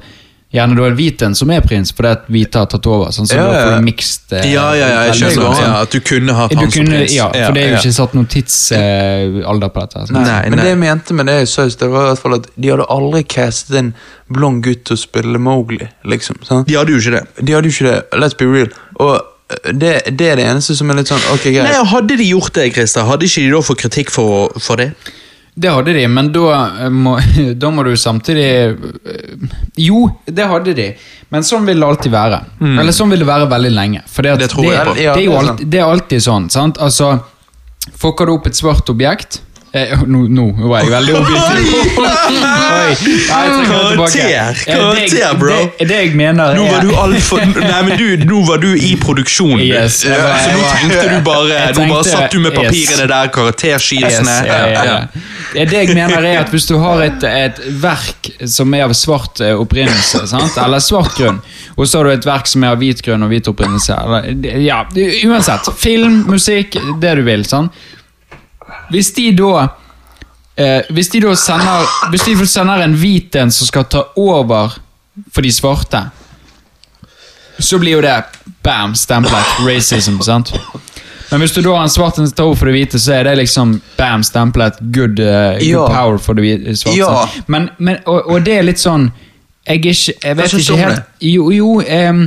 gjerne 0.55 0.75
da 0.79 0.85
er 0.87 0.95
hvit 0.97 1.21
en 1.27 1.35
som 1.35 1.51
er 1.51 1.61
prins, 1.65 1.91
fordi 1.95 2.09
at 2.15 2.25
hvite 2.31 2.61
har 2.63 2.69
tatt 2.71 2.87
over. 2.87 3.11
sånn 3.15 3.27
Så 3.27 3.35
Ja, 3.37 3.45
ja. 3.51 3.65
du 3.75 3.83
mixed 3.85 4.33
eh, 4.33 4.45
Ja, 4.53 4.65
ja, 4.77 4.87
ja, 4.87 5.01
jeg 5.09 5.17
skjønner. 5.19 5.35
sånn. 5.35 5.61
Ja, 5.65 5.81
at 5.83 5.91
du 5.91 5.99
kunne 5.99 6.33
hatt 6.37 6.53
han 6.55 6.71
som 6.71 6.73
kunne, 6.79 6.99
prins. 7.01 7.13
ja, 7.17 7.27
for 7.33 7.57
det 7.57 7.63
er 7.63 7.67
jo 7.69 7.75
ja. 7.75 7.81
ikke 7.83 7.93
satt 7.99 8.15
noen 8.17 8.29
tidsalder 8.31 9.69
på 9.75 9.83
dette. 9.85 10.05
Sånn. 10.07 10.15
Nei, 10.19 10.23
Nei, 10.25 10.41
men 10.49 10.57
nei. 10.59 10.65
det 10.65 10.71
jeg 10.73 10.79
mente 10.83 11.17
med 11.19 11.29
det 11.31 11.37
i 11.43 11.49
sa, 11.49 11.65
det 11.67 11.89
var 11.91 12.07
i 12.07 12.09
hvert 12.13 12.23
fall 12.23 12.37
at 12.39 12.49
de 12.55 12.71
hadde 12.73 12.87
aldri 12.97 13.23
castet 13.35 13.77
en 13.81 13.91
blond 14.35 14.63
gutt 14.65 14.83
til 14.89 14.97
å 14.97 15.01
spille 15.03 15.41
Mowgli. 15.41 15.87
liksom, 16.05 16.39
sant? 16.47 16.67
De 16.69 16.77
hadde 16.79 16.95
jo 16.95 17.01
ikke 17.03 17.15
det. 17.19 17.23
De 17.45 17.53
hadde 17.57 17.69
jo 17.71 17.75
ikke 17.75 17.89
det. 17.91 17.99
Let's 18.21 18.37
be 18.39 18.45
real. 18.49 18.71
Og 18.99 19.13
eh, 19.19 19.71
det, 19.73 19.93
det 20.17 20.31
er 20.31 20.39
det 20.41 20.47
eneste 20.49 20.75
som 20.77 20.89
er 20.89 21.01
litt 21.01 21.11
sånn 21.11 21.21
Ok, 21.33 21.49
greit. 21.51 21.67
Nei, 21.67 21.83
Hadde 21.91 22.17
de 22.17 22.29
gjort 22.31 22.53
det, 22.57 22.69
Christer, 22.73 23.05
hadde 23.09 23.27
ikke 23.29 23.43
de 23.45 23.53
da 23.53 23.61
fått 23.65 23.81
kritikk 23.83 24.13
for, 24.13 24.49
for 24.59 24.81
det? 24.81 24.91
Det 25.55 25.71
hadde 25.71 25.93
de, 25.95 26.01
men 26.11 26.31
da 26.35 26.49
eh, 26.83 26.89
må, 26.91 27.13
da 27.61 27.69
må 27.71 27.83
du 27.87 27.93
samtidig 27.95 28.47
eh, 28.75 29.45
Jo, 29.79 30.01
det 30.27 30.47
hadde 30.51 30.73
de, 30.75 30.89
men 31.31 31.45
sånn 31.47 31.63
vil 31.67 31.79
det 31.79 31.87
alltid 31.87 32.11
være. 32.11 32.41
Eller 32.75 32.95
sånn 32.95 33.13
vil 33.13 33.23
det 33.23 33.29
være 33.29 33.47
veldig 33.51 33.71
lenge. 33.71 34.01
For 34.11 34.27
det, 34.27 34.35
at 34.35 34.43
Det 34.43 34.49
tror 34.51 34.67
jeg 34.67 34.83
på. 34.89 34.93
det, 34.97 35.05
Ja, 35.07 35.15
er 35.15 35.23
jo 35.25 35.37
alltid, 35.39 35.67
det 35.71 35.79
er 35.79 35.87
alltid 35.95 36.25
sånn. 36.27 36.49
sant? 36.53 36.77
Altså, 36.83 37.13
Fucker 37.95 38.25
du 38.27 38.33
opp 38.35 38.47
et 38.49 38.57
svart 38.57 38.89
objekt 38.89 39.39
eh, 39.75 40.05
Nå 40.07 40.25
nå 40.31 40.45
var 40.69 40.83
jeg 40.83 40.91
veldig 40.95 41.15
objektiv. 41.21 41.65
Karakter, 42.85 44.35
Eh, 44.67 44.75
karakter, 44.75 45.37
bro. 45.39 45.55
Det, 45.79 45.87
det 45.87 45.95
jeg 45.95 46.15
mener 46.17 46.55
Nå 46.55 46.65
var 46.67 46.77
er 46.79 46.85
du 46.85 46.93
altfor 46.99 47.41
Nei, 47.45 47.81
men 47.87 47.97
du, 47.99 48.25
nå 48.27 48.41
var 48.47 48.61
du 48.61 48.71
i 48.75 48.93
produksjon. 49.01 49.59
Yes, 49.61 50.01
jeg 50.05 50.15
nå 50.15 50.67
tenkte 50.71 51.05
du 51.09 51.17
bare 51.25 51.59
tenkte, 51.59 51.85
Nå 51.85 51.93
bare 51.93 52.07
satt 52.07 52.35
du 52.35 52.39
med 52.43 52.51
yes. 52.51 52.59
papirene 52.61 53.07
der, 53.11 53.31
karakterskisene. 53.35 54.35
Yes, 54.35 54.49
ja, 54.49 54.59
ja, 54.67 54.85
ja. 54.85 55.23
Det 55.55 55.67
det 55.71 55.81
jeg 55.83 55.97
mener 55.97 56.29
er 56.29 56.41
at 56.43 56.53
Hvis 56.53 56.67
du 56.69 56.75
har 56.81 57.03
et, 57.05 57.25
et 57.29 57.61
verk 57.81 58.31
som 58.51 58.73
er 58.75 58.85
av 58.87 58.95
svart 58.97 59.41
eh, 59.43 59.55
opprinnelse, 59.59 60.25
sant? 60.31 60.59
eller 60.61 60.83
svart 60.83 61.15
grunn, 61.17 61.41
og 61.75 61.87
så 61.87 62.01
har 62.01 62.09
du 62.09 62.15
et 62.15 62.27
verk 62.27 62.49
som 62.49 62.63
er 62.65 62.75
av 62.75 62.81
hvit 62.81 63.01
grunn 63.05 63.25
og 63.25 63.33
hvit 63.33 63.49
opprinnelse 63.51 63.95
eller, 63.95 64.29
ja, 64.63 64.83
Uansett. 65.25 65.71
Film, 65.79 66.23
musikk, 66.29 66.77
det 67.01 67.15
du 67.19 67.25
vil. 67.27 67.45
sant? 67.47 67.73
Hvis 68.91 69.13
de 69.13 69.31
da 69.37 69.67
eh, 70.57 70.81
Hvis 70.89 71.09
de 71.13 71.21
da 71.23 71.35
sender 71.35 71.85
Hvis 72.11 72.25
de 72.27 72.47
sender 72.47 72.83
en 72.85 72.95
hvit 72.99 73.35
en 73.35 73.51
som 73.51 73.67
skal 73.67 73.85
ta 73.91 74.03
over 74.15 74.75
for 75.31 75.41
de 75.41 75.51
svarte, 75.51 75.99
så 77.59 77.77
blir 77.79 77.91
jo 77.95 78.01
det 78.03 78.15
bam, 78.63 78.95
stemplet 78.99 79.59
racism, 79.63 80.17
sant? 80.19 80.51
Men 81.31 81.39
hvis 81.39 81.53
du 81.55 81.61
da 81.61 81.71
har 81.77 81.83
en 81.87 81.89
svart 81.89 82.17
en 82.19 82.27
tar 82.31 82.43
over 82.49 82.55
for 82.59 82.67
det 82.67 82.73
hvite, 82.75 82.99
så 82.99 83.13
er 83.15 83.23
det 83.29 83.37
liksom 83.39 83.77
bam, 83.97 84.23
stemplet 84.27 84.77
good, 84.93 85.19
uh, 85.23 85.55
good 85.55 85.69
Ja. 85.69 85.85
power 85.87 86.17
for 86.17 86.33
det 86.35 86.75
svarte. 86.77 86.97
Ja. 86.99 87.29
Men, 87.47 87.69
men, 87.77 87.97
og, 88.05 88.27
og 88.27 88.43
det 88.45 88.57
er 88.59 88.67
litt 88.67 88.79
sånn 88.83 89.07
Jeg 89.67 89.79
er 89.79 89.79
ikke 89.79 90.13
Jeg 90.27 90.37
vet 90.37 90.53
ikke 90.59 90.77
helt 90.77 91.01
Jo, 91.21 91.47
jo 91.51 91.71
um, 91.79 92.21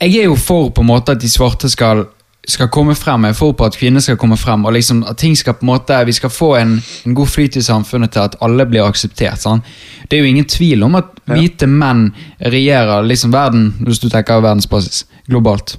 Jeg 0.00 0.16
er 0.18 0.24
jo 0.28 0.36
for 0.36 0.70
på 0.74 0.82
en 0.82 0.90
måte 0.90 1.14
at 1.14 1.22
de 1.22 1.30
svarte 1.30 1.70
skal 1.70 2.08
skal 2.50 2.68
komme 2.72 2.94
frem, 2.98 3.24
jeg 3.24 3.34
er 3.34 3.38
for 3.38 3.54
på 3.56 3.66
at 3.68 3.76
kvinner 3.78 4.02
skal 4.04 4.18
komme 4.20 4.36
frem, 4.40 4.64
og 4.66 4.74
liksom 4.74 5.02
at 5.08 5.18
ting 5.20 5.36
skal 5.38 5.56
på 5.58 5.64
en 5.64 5.70
måte, 5.72 5.98
vi 6.06 6.14
skal 6.16 6.32
få 6.32 6.54
en, 6.58 6.76
en 7.06 7.14
god 7.14 7.30
flyt 7.30 7.56
i 7.56 7.62
samfunnet 7.62 8.12
til 8.14 8.24
at 8.24 8.36
alle 8.44 8.66
blir 8.66 8.86
akseptert. 8.86 9.40
Sant? 9.42 9.66
Det 10.10 10.18
er 10.18 10.24
jo 10.24 10.32
ingen 10.32 10.48
tvil 10.50 10.82
om 10.86 10.98
at 10.98 11.12
hvite 11.30 11.68
menn 11.70 12.08
regjerer 12.40 13.06
liksom 13.06 13.32
verden, 13.32 13.70
hvis 13.86 14.02
du 14.02 14.08
tenker 14.10 14.42
verdensbasis, 14.42 15.04
globalt. 15.28 15.76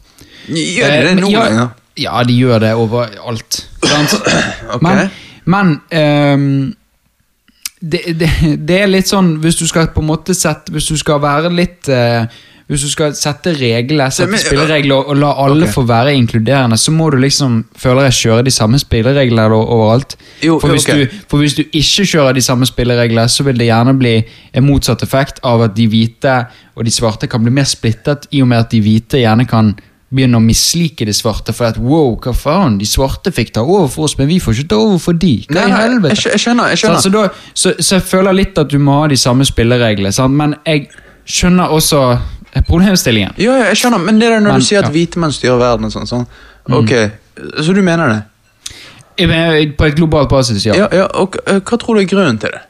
Gjør 0.48 0.90
de 0.90 1.02
det 1.06 1.12
Eh, 1.12 1.16
nå 1.20 1.32
ja, 1.32 1.46
lenger? 1.46 1.68
Ja, 2.00 2.24
de 2.24 2.38
gjør 2.38 2.60
det 2.64 2.76
overalt. 2.76 3.66
Sant? 3.84 4.16
Okay. 4.72 5.10
Men, 5.46 5.82
men 5.92 6.38
um, 6.40 6.76
det, 7.82 8.02
det, 8.16 8.30
det 8.68 8.78
er 8.78 8.88
litt 8.88 9.10
sånn 9.10 9.34
Hvis 9.42 9.58
du 9.60 9.66
skal 9.68 9.90
på 9.92 10.04
en 10.04 10.08
måte 10.08 10.36
sette 10.38 10.72
Hvis 10.72 10.88
du 10.92 11.00
skal 11.02 11.18
være 11.24 11.50
litt 11.52 11.90
eh, 11.92 12.30
Hvis 12.72 12.86
du 12.86 12.88
skal 12.88 13.12
sette 13.20 13.52
regler, 13.60 14.14
sette 14.16 14.32
men- 14.32 14.40
spilleregler 14.40 14.96
og, 14.96 15.10
og 15.12 15.18
la 15.20 15.32
alle 15.44 15.66
okay. 15.66 15.74
få 15.76 15.82
være 15.90 16.14
inkluderende, 16.16 16.78
så 16.80 16.94
må 16.96 17.10
du 17.12 17.18
liksom 17.20 17.66
føler 17.76 18.08
jeg 18.08 18.18
kjøre 18.22 18.46
de 18.48 18.54
samme 18.56 18.80
spillereglene 18.80 19.58
overalt. 19.60 20.16
Jo, 20.40 20.56
for, 20.62 20.72
hvis 20.72 20.88
okay. 20.88 21.04
du, 21.04 21.20
for 21.28 21.44
hvis 21.44 21.58
du 21.58 21.66
ikke 21.66 22.06
kjører 22.08 22.40
de 22.40 22.46
samme 22.46 22.66
spillereglene, 22.70 23.28
så 23.28 23.44
vil 23.44 23.60
det 23.60 23.68
gjerne 23.68 23.98
bli 24.00 24.14
en 24.56 24.64
motsatt 24.64 25.04
effekt 25.04 25.44
av 25.44 25.66
at 25.68 25.76
de 25.76 25.90
hvite 25.92 26.38
og 26.80 26.88
de 26.88 26.94
svarte 26.96 27.28
kan 27.28 27.44
bli 27.44 27.52
mer 27.52 27.68
splittet, 27.68 28.30
i 28.32 28.40
og 28.42 28.48
med 28.48 28.64
at 28.64 28.72
de 28.72 28.80
hvite 28.80 29.20
gjerne 29.20 29.46
kan 29.52 29.76
begynne 30.12 30.40
å 30.40 30.44
mislike 30.44 31.06
de 31.08 31.14
svarte. 31.16 31.52
For 31.56 31.72
at 31.72 31.80
wow, 31.80 32.16
hva 32.24 32.32
faen, 32.36 32.78
de 32.80 32.88
svarte 32.88 33.36
fikk 33.36 33.54
ta 33.56 33.68
over 33.68 33.92
for 33.92 34.08
oss, 34.08 34.16
men 34.20 34.32
vi 34.32 34.40
får 34.44 34.62
ikke 34.62 34.72
ta 34.74 34.80
over 34.80 35.00
for 35.12 35.20
de. 35.20 35.38
Hva 35.52 35.68
i 35.68 35.76
helvete? 35.76 36.16
jeg 36.16 36.36
jeg 36.36 36.46
skjønner, 36.46 36.72
jeg 36.72 36.84
skjønner. 36.86 37.04
Så, 37.04 37.10
Så, 37.10 37.16
da, 37.16 37.54
så, 37.54 37.74
så 37.80 38.00
jeg 38.00 38.08
føler 38.16 38.40
litt 38.40 38.60
at 38.64 38.72
du 38.72 38.80
må 38.80 39.02
ha 39.02 39.08
de 39.12 39.20
samme 39.20 39.48
spillereglene, 39.48 40.28
men 40.32 40.56
jeg 40.64 40.88
skjønner 41.28 41.76
også 41.76 42.06
problemstillingen. 42.68 43.34
Ja, 43.38 43.58
ja, 43.58 43.66
jeg 43.72 43.78
skjønner, 43.82 44.00
men 44.04 44.20
det 44.20 44.28
er 44.32 44.40
når 44.40 44.52
Men, 44.58 44.60
du 44.60 44.66
sier 44.66 44.80
at 44.84 44.90
ja. 44.90 44.96
hvite 44.96 45.20
menn 45.20 45.32
styrer 45.36 45.58
verden 45.62 45.86
og 45.88 45.92
sånn, 45.94 46.08
sånn. 46.10 46.26
Ok, 46.72 46.92
så 47.64 47.74
du 47.74 47.82
mener 47.82 48.08
det? 48.12 48.22
Jeg- 49.22 49.76
På 49.78 49.86
et 49.86 49.96
globalt 49.96 50.30
basis, 50.30 50.66
ja. 50.66 50.74
Ja, 50.76 50.88
ja, 50.92 51.08
og 51.20 51.36
eh, 51.46 51.60
hva 51.60 51.78
tror 51.78 51.96
du 51.96 52.02
er 52.02 52.10
grunnen 52.10 52.40
til 52.40 52.50
det? 52.52 52.62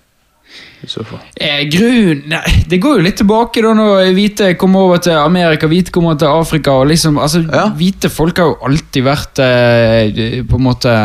Eh, 1.40 1.68
grunn 1.70 2.24
Nei, 2.28 2.64
det 2.68 2.80
går 2.82 2.98
jo 2.98 3.04
litt 3.06 3.18
tilbake 3.22 3.62
da 3.62 3.74
når 3.78 4.10
hvite 4.18 4.58
kom 4.58 4.76
over 4.76 4.98
til 4.98 5.14
Amerika, 5.14 5.68
hvite 5.70 5.92
kom 5.94 6.06
over 6.10 6.18
til 6.18 6.28
Afrika. 6.28 6.72
og 6.72 6.88
liksom, 6.90 7.20
altså. 7.22 7.44
Hvite 7.78 8.10
folk 8.10 8.38
har 8.42 8.46
jo 8.50 8.58
alltid 8.66 9.04
vært 9.06 9.40
eh, 9.46 10.42
på 10.50 10.58
en 10.58 10.66
måte 10.66 10.96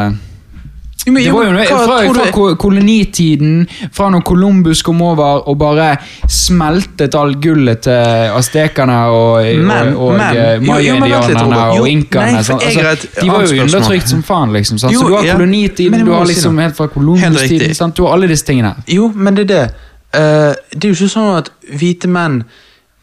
Men, 1.06 1.22
Det 1.22 1.32
var 1.32 1.44
jo 1.44 1.50
hva 1.54 1.64
fra, 1.70 1.98
fra, 2.14 2.24
fra 2.34 2.54
kolonitiden, 2.58 3.66
fra 3.94 4.08
når 4.10 4.24
Columbus 4.26 4.82
kom 4.82 5.02
over 5.06 5.44
og 5.46 5.58
bare 5.60 5.92
smeltet 6.28 7.14
all 7.14 7.36
gullet 7.42 7.84
til 7.86 8.32
aztekerne 8.34 8.96
og, 9.14 9.46
Men- 9.68 9.92
og, 9.94 10.08
og 10.08 10.14
eh, 10.16 10.58
maya-indianerne. 10.66 11.60
Jo, 11.76 11.84
og 11.84 11.88
inkaene. 11.88 12.26
har 12.26 12.36
Altså, 12.38 12.58
de 13.20 13.30
var 13.30 13.46
jo 13.46 13.62
undertrykt 13.62 14.08
som 14.08 14.22
faen, 14.26 14.52
liksom. 14.52 14.78
Sant? 14.82 14.94
Jo, 14.94 15.00
så 15.00 15.08
du 15.08 15.14
har 15.14 15.24
ja. 15.24 15.38
kolonitiden, 15.38 16.06
du 16.06 16.12
har 16.12 16.26
liksom 16.26 16.58
helt 16.58 16.76
fra 16.76 16.86
Columbus-tiden. 16.86 17.92
Du 17.96 18.04
har 18.06 18.12
alle 18.12 18.28
disse 18.28 18.46
tingene. 18.46 18.74
Jo, 18.88 19.12
men 19.14 19.36
det 19.36 19.50
er 19.50 19.54
det. 19.54 19.64
Uh, 20.16 20.54
det 20.72 20.84
er 20.84 20.88
jo 20.88 20.96
ikke 20.96 21.12
sånn 21.12 21.32
at 21.36 21.50
hvite 21.76 22.08
menn 22.10 22.42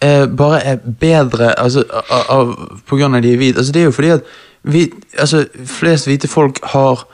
uh, 0.04 0.26
bare 0.28 0.60
er 0.74 0.80
bedre 1.00 1.54
altså, 1.60 1.84
av, 2.04 2.24
av, 2.36 2.54
på 2.90 3.00
grunn 3.00 3.16
av 3.16 3.24
de 3.24 3.32
er 3.32 3.40
hvite. 3.40 3.64
Altså, 3.64 3.72
det 3.76 3.84
er 3.84 3.92
jo 3.92 3.96
fordi 3.96 4.14
at 4.20 4.32
vi, 4.64 4.86
altså, 5.20 5.46
flest 5.68 6.08
hvite 6.08 6.28
folk 6.32 6.60
har 6.76 7.08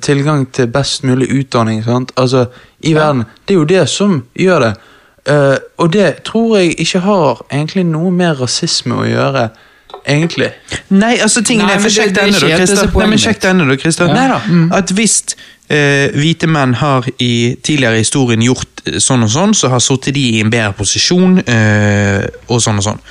tilgang 0.00 0.46
til 0.56 0.70
best 0.72 1.04
mulig 1.04 1.26
utdanning 1.34 1.82
sant? 1.84 2.12
Altså, 2.16 2.46
i 2.80 2.94
verden. 2.96 3.24
Det 3.44 3.54
er 3.54 3.58
jo 3.58 3.64
det 3.68 3.88
som 3.92 4.22
gjør 4.34 4.62
det. 4.64 4.74
Uh, 5.30 5.56
og 5.78 5.92
det 5.92 6.14
tror 6.24 6.58
jeg 6.58 6.74
ikke 6.78 7.00
har 7.02 7.46
egentlig 7.52 7.82
noe 7.86 8.12
med 8.14 8.38
rasisme 8.40 8.94
å 8.94 9.06
gjøre, 9.08 9.48
egentlig. 10.06 10.52
Nei, 10.94 11.16
altså 11.18 11.42
tingene 11.42 11.72
Nei, 11.72 11.78
er, 11.80 11.82
men 11.82 11.90
Sjekk 11.90 12.12
denne, 12.14 12.38
da, 12.38 12.38
Kristian 12.38 12.60
Christer. 12.60 12.92
Nei, 12.94 13.08
men 13.10 13.22
sjekk 13.22 13.40
denne, 13.42 13.66
da, 13.66 13.76
Christer. 13.80 14.12
Ja. 14.14 14.38
Mm. 14.46 14.68
At 14.76 14.92
hvis 14.94 15.16
uh, 15.34 16.14
hvite 16.14 16.46
menn 16.46 16.76
har 16.78 17.08
i 17.18 17.32
tidligere 17.58 17.98
historien 18.04 18.44
gjort 18.46 18.84
eh, 18.86 19.00
sånn 19.02 19.26
og 19.26 19.32
sånn, 19.34 19.56
så 19.58 19.72
har 19.72 19.82
sittet 19.82 20.14
de 20.14 20.22
i 20.36 20.44
en 20.44 20.52
bedre 20.52 20.76
posisjon, 20.78 21.40
uh, 21.42 22.22
og 22.46 22.62
sånn 22.62 22.78
og 22.78 22.86
sånn. 22.86 23.02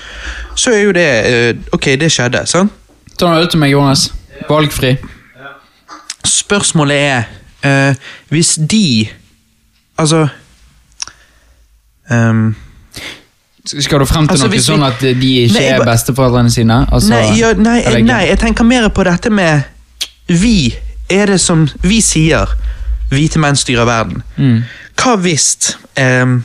Så 0.55 0.71
er 0.71 0.85
jo 0.85 0.95
det 0.95 1.09
eh, 1.27 1.51
Ok, 1.75 1.91
det 1.99 2.07
skjedde, 2.15 2.45
sant? 2.47 2.71
Ta 3.19 3.27
nå 3.27 3.43
ut 3.43 3.51
til 3.51 3.59
meg, 3.59 3.75
Jonas. 3.75 4.07
Valgfri. 4.47 4.95
Spørsmålet 6.25 6.97
er 6.97 7.23
uh, 7.65 7.95
Hvis 8.29 8.55
de 8.71 9.07
Altså 9.97 10.27
um, 12.11 12.55
Skal 13.65 13.99
du 13.99 14.05
frem 14.05 14.27
til 14.27 14.33
Altså, 14.35 14.47
noe 14.47 14.55
vi- 14.55 14.63
sånn 14.63 14.83
at 14.85 14.99
de 15.01 15.31
ikke 15.45 15.59
Nei, 15.59 15.67
er 15.73 15.85
besteforeldrene 15.85 16.51
sine? 16.51 16.81
Altså, 16.91 17.09
nei, 17.09 17.39
ja, 17.39 17.53
nei, 17.53 17.79
nei, 18.01 18.23
jeg 18.29 18.39
tenker 18.39 18.67
mer 18.67 18.89
på 18.89 19.03
dette 19.07 19.29
med 19.29 19.63
Vi 20.27 20.75
er 21.09 21.25
det 21.33 21.39
som 21.41 21.67
Vi 21.81 22.01
sier 22.01 22.51
hvite 23.13 23.39
menn 23.39 23.55
styrer 23.55 23.85
verden. 23.85 24.23
Mm. 24.35 24.63
Hva 24.97 25.15
hvis 25.21 25.75
ehm, 26.01 26.39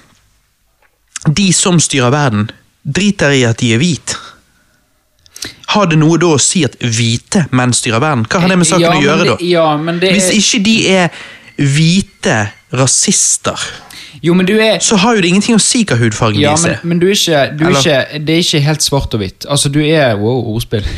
de 1.26 1.46
som 1.56 1.80
styrer 1.80 2.12
verden, 2.12 2.50
driter 2.84 3.32
i 3.32 3.44
at 3.48 3.62
de 3.62 3.72
er 3.74 3.80
hvite? 3.80 4.18
Har 5.74 5.86
det 5.86 5.98
noe 6.00 6.18
da 6.18 6.26
å 6.34 6.40
si 6.40 6.64
at 6.66 6.74
hvite 6.80 7.44
menn 7.54 7.72
styrer 7.76 8.00
verden? 8.02 8.24
Hva 8.26 8.40
har 8.42 8.48
det 8.48 8.58
med 8.58 8.66
saken 8.66 8.80
Ja, 8.86 8.94
å 8.96 9.02
gjøre, 9.04 9.24
det- 9.24 9.36
da? 9.38 9.44
Ja, 9.46 9.76
men 9.76 10.00
det 10.00 10.12
Hvis 10.16 10.30
er, 10.30 10.40
ikke 10.40 10.62
de 10.64 10.76
er 10.96 11.10
hvite 11.60 12.38
rasister, 12.72 13.58
Jo, 14.22 14.34
men 14.34 14.44
du 14.46 14.56
er 14.60 14.78
så 14.84 14.96
har 15.00 15.14
jo 15.16 15.22
det 15.22 15.28
ingenting 15.30 15.54
å 15.56 15.60
si 15.62 15.84
hva 15.84 15.96
hudfargen 15.96 16.40
Ja, 16.42 16.50
deres 16.50 16.62
men, 16.66 16.72
er. 16.72 16.80
men 16.84 16.98
du 17.00 17.06
er 17.08 17.14
ikke, 17.16 17.56
du 17.56 17.64
er 17.64 17.70
ikke 17.78 18.24
Det 18.26 18.34
er 18.36 18.42
ikke 18.44 18.60
helt 18.66 18.82
svart 18.84 19.14
og 19.14 19.20
hvitt. 19.22 19.46
Altså, 19.48 19.70
du 19.72 19.80
er 19.80 20.16
Wow, 20.20 20.42
ordspill. 20.54 20.84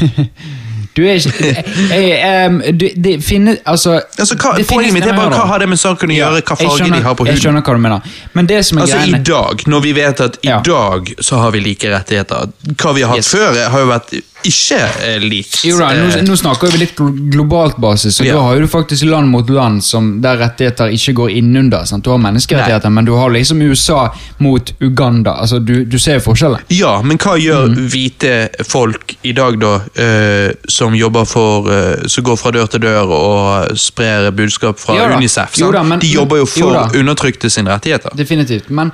Du 0.94 1.00
er 1.08 1.14
ikke 1.16 1.52
jeg, 1.88 2.16
em, 2.20 2.58
du, 2.76 2.82
Det 3.00 3.14
finnes 3.24 3.60
Altså, 3.64 3.94
Altså, 4.18 4.34
hva, 4.36 4.50
det 4.58 4.66
poenget 4.68 4.92
mitt 4.92 5.06
er 5.08 5.14
bare 5.16 5.30
hva 5.32 5.46
har 5.48 5.62
det 5.62 5.68
med 5.72 5.78
saken 5.80 6.10
å 6.12 6.16
gjøre, 6.18 6.42
hva 6.42 6.56
farge 6.58 6.74
skjønner- 6.82 6.98
de 6.98 7.06
har 7.06 7.14
på 7.16 7.24
huden. 7.24 7.32
Jeg 7.36 7.42
skjønner 7.46 7.62
hva 7.64 7.72
du 7.78 7.80
mener. 7.86 8.10
Men 8.34 8.46
det 8.50 8.58
som 8.66 8.78
er 8.78 8.82
Altså 8.82 8.98
I 9.08 9.22
dag, 9.30 9.64
når 9.72 9.80
vi 9.86 9.92
vet 9.96 10.20
at 10.20 10.36
i 10.42 10.48
Ja. 10.50 10.58
dag 10.60 11.14
så 11.20 11.38
har 11.40 11.50
vi 11.54 11.60
like 11.60 11.88
rettigheter 11.88 12.52
Hva 12.76 12.92
vi 12.94 13.00
har 13.02 13.08
hatt 13.14 13.22
Yes. 13.22 13.32
før, 13.32 13.56
har 13.70 13.78
jo 13.80 13.86
vært 13.86 14.12
ikke 14.44 14.78
er 15.06 15.20
likt. 15.20 15.62
jo 15.64 15.78
da, 15.78 15.88
nå, 15.94 16.08
Eh, 16.16 16.22
nå 16.26 16.36
snakker 16.36 16.70
vi 16.72 16.78
litt 16.78 16.96
globalt 17.32 17.76
basis, 17.80 18.20
og 18.20 18.26
Ja. 18.26 18.34
da 18.34 18.40
har 18.42 18.60
du 18.60 18.66
faktisk 18.66 19.04
land 19.08 19.28
mot 19.28 19.48
land 19.50 19.82
som, 19.84 20.20
der 20.20 20.36
rettigheter 20.38 20.90
ikke 20.92 21.14
går 21.14 21.30
innunder. 21.30 21.84
Sant? 21.86 22.04
Du 22.04 22.10
har 22.10 22.18
menneskerettigheter, 22.18 22.90
men 22.90 23.04
du 23.04 23.12
har 23.14 23.30
liksom 23.30 23.60
USA 23.62 24.10
mot 24.38 24.72
Uganda. 24.80 25.30
Altså, 25.40 25.58
du, 25.64 25.84
du 25.84 25.98
ser 25.98 26.18
forskjellen. 26.20 26.58
Ja, 26.70 27.00
men 27.02 27.18
hva 27.18 27.36
gjør 27.38 27.68
Mm. 27.72 27.88
hvite 27.88 28.48
folk 28.66 29.16
i 29.24 29.32
dag, 29.32 29.58
da, 29.60 29.74
uh, 29.98 30.52
som 30.68 30.94
jobber 30.94 31.24
for 31.26 31.68
uh, 31.68 32.06
Som 32.06 32.24
går 32.24 32.36
fra 32.38 32.50
dør 32.50 32.66
til 32.68 32.80
dør 32.80 33.08
og 33.08 33.76
sprer 33.78 34.30
budskap 34.32 34.78
fra 34.78 34.94
Ja. 34.96 35.16
Unicef? 35.16 35.54
Da, 35.72 35.82
men- 35.82 35.98
De 36.00 36.06
jobber 36.08 36.36
jo 36.38 36.46
for 36.46 36.60
jo, 36.92 37.00
undertrykte 37.00 37.50
sine 37.50 37.70
rettigheter. 37.70 38.10
Definitivt. 38.16 38.70
Men, 38.70 38.92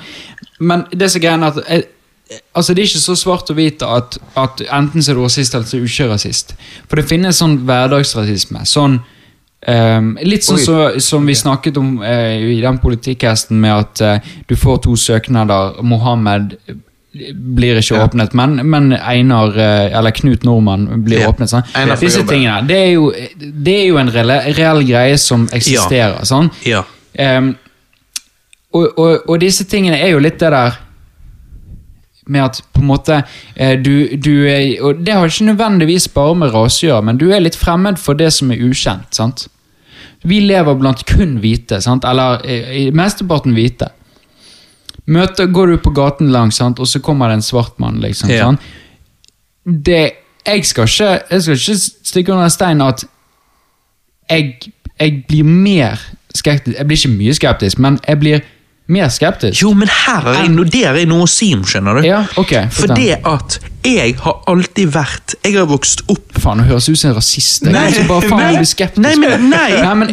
men 0.61 0.85
det 0.95 1.11
som 1.11 1.23
er 1.23 1.45
at 1.45 1.85
Altså 2.55 2.75
Det 2.75 2.83
er 2.83 2.89
ikke 2.91 3.01
så 3.01 3.15
svart 3.17 3.51
og 3.51 3.57
hvit 3.57 3.83
at, 3.83 4.19
at 4.37 4.61
enten 4.75 5.03
så 5.03 5.13
er 5.13 5.17
du 5.17 5.23
rasist 5.25 5.55
eller 5.55 5.67
så 5.69 5.77
er 5.79 5.81
du 5.85 5.87
ikke 5.89 6.09
rasist. 6.11 6.51
For 6.89 7.01
det 7.01 7.07
finnes 7.09 7.39
sånn 7.41 7.55
hverdagsrasisme. 7.69 8.65
Sånn 8.69 8.99
um, 9.01 10.11
Litt 10.27 10.45
sånn 10.45 10.61
så, 10.61 10.77
som 11.01 11.25
vi 11.29 11.37
snakket 11.39 11.79
om 11.81 11.95
uh, 12.03 12.35
i 12.37 12.59
den 12.61 12.81
politikkhesten 12.83 13.57
med 13.63 13.73
at 13.73 14.03
uh, 14.05 14.35
du 14.49 14.57
får 14.61 14.83
to 14.85 14.97
søknader. 15.01 15.79
Mohammed 15.83 16.59
eh, 16.69 16.77
blir 17.33 17.81
ikke 17.81 17.97
Ja. 17.97 18.05
åpnet, 18.05 18.35
men, 18.37 18.59
men 18.69 18.93
Einar, 18.93 19.57
eller 19.57 20.13
Knut 20.15 20.45
Nordmann, 20.45 20.85
blir 21.07 21.23
Ja. 21.23 21.31
åpnet. 21.33 21.49
Sånn. 21.51 21.65
Disse 21.99 22.27
tingene. 22.29 22.61
Det 22.69 22.77
er 22.77 22.93
jo, 22.93 23.09
det 23.41 23.79
er 23.79 23.87
jo 23.89 23.97
en 24.03 24.13
reell, 24.13 24.85
greie 24.87 25.17
som 25.19 25.49
eksisterer. 25.49 26.21
Sånn. 26.29 26.53
Ja. 26.69 26.85
Ehm, 27.19 27.55
og, 28.77 28.99
og, 28.99 29.25
og 29.31 29.41
disse 29.41 29.65
tingene 29.65 29.97
er 29.97 30.13
jo 30.13 30.21
litt 30.21 30.37
det 30.39 30.53
der 30.53 30.77
med 32.29 32.45
at 32.45 32.61
på 32.77 32.83
en 32.83 32.89
måte 32.91 33.21
eh, 33.57 33.75
du, 33.81 34.17
du 34.17 34.47
er, 34.47 34.79
Og 34.85 35.01
det 35.05 35.15
har 35.17 35.27
ikke 35.29 35.49
nødvendigvis 35.51 36.09
bare 36.15 36.35
med 36.39 36.53
rase 36.55 36.85
å 36.85 36.89
gjøre, 36.91 37.05
men 37.09 37.21
du 37.21 37.29
er 37.33 37.41
litt 37.45 37.57
fremmed 37.59 37.99
for 38.01 38.19
det 38.19 38.31
som 38.37 38.53
er 38.55 38.63
ukjent. 38.65 39.09
sant? 39.17 39.47
Vi 40.29 40.41
lever 40.45 40.75
blant 40.81 41.05
kun 41.09 41.39
hvite, 41.43 41.81
sant? 41.85 42.05
eller 42.05 42.43
eh, 42.47 42.73
i 42.83 42.85
mesteparten 42.91 43.55
hvite. 43.57 43.91
Møter, 45.09 45.47
går 45.49 45.73
du 45.73 45.77
på 45.81 45.95
gaten 45.97 46.29
langs, 46.35 46.59
sant? 46.61 46.81
og 46.81 46.89
så 46.91 47.01
kommer 47.01 47.31
det 47.31 47.39
en 47.41 47.47
svart 47.47 47.79
mann. 47.81 48.01
liksom, 48.05 48.31
Ja. 48.31 48.51
sant? 48.51 48.61
Det, 49.65 50.03
jeg, 50.47 50.65
skal 50.65 50.85
ikke, 50.89 51.11
jeg 51.31 51.43
skal 51.43 51.55
ikke 51.59 51.77
stikke 52.09 52.33
under 52.33 52.45
en 52.49 52.51
stein 52.51 52.81
at 52.81 53.05
jeg, 54.31 54.73
jeg 55.01 55.25
blir 55.29 55.45
mer 55.45 56.01
skeptisk 56.37 56.77
Jeg 56.77 56.87
blir 56.87 56.97
ikke 56.97 57.17
mye 57.17 57.35
skeptisk, 57.35 57.79
men 57.79 57.99
jeg 58.07 58.19
blir 58.21 58.41
mer 58.89 59.09
skeptisk. 59.13 59.61
Jo, 59.63 59.75
men 59.77 59.89
her 59.93 60.25
er 60.33 60.39
jeg, 60.43 60.51
no- 60.55 60.65
der 60.65 60.97
er 60.97 61.07
noe 61.11 61.27
å 61.27 61.29
si 61.29 61.51
om, 61.55 61.61
skjønner 61.69 61.99
du. 62.01 62.07
Ja, 62.09 62.23
ok. 62.41 62.55
For 62.73 62.95
det 62.97 63.19
at 63.29 63.59
jeg 63.85 64.17
har 64.21 64.41
alltid 64.51 64.91
vært 64.93 65.35
Jeg 65.45 65.55
har 65.55 65.67
vokst 65.71 66.03
opp 66.11 66.35
Faen, 66.43 66.59
du 66.61 66.65
høres 66.69 66.89
ut 66.91 66.99
som 66.99 67.11
en 67.13 67.17
rasist. 67.17 67.63
Jeg 67.65 67.73
Nei, 67.73 67.85
er 67.93 68.09
bare 68.09 68.27
faen 68.27 68.41
nei, 68.41 68.49
jeg 68.53 68.59
blir 68.65 68.71
skeptisk. 68.73 69.05
nei, 69.05 69.15
men- 69.23 69.47
nei, 69.51 69.71
nei, 69.85 69.95
men 69.95 70.09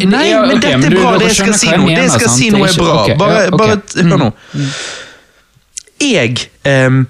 ok, 0.58 0.62
dette 0.62 0.92
er 0.92 0.96
bra, 1.00 1.16
det 1.18 1.32
jeg 1.32 1.40
skal 1.40 1.58
si 1.64 1.72
nå. 1.74 1.88
Det 1.90 1.98
jeg 2.04 2.14
skal 2.20 2.30
si 2.36 2.50
nå 2.54 2.64
er 2.68 2.78
bra. 2.80 2.96
Bare, 3.24 3.42
ja, 3.48 3.50
bare 3.58 3.82
hør 4.12 4.24
nå. 4.26 4.32
Jeg 6.06 6.50
ehm, 6.68 7.06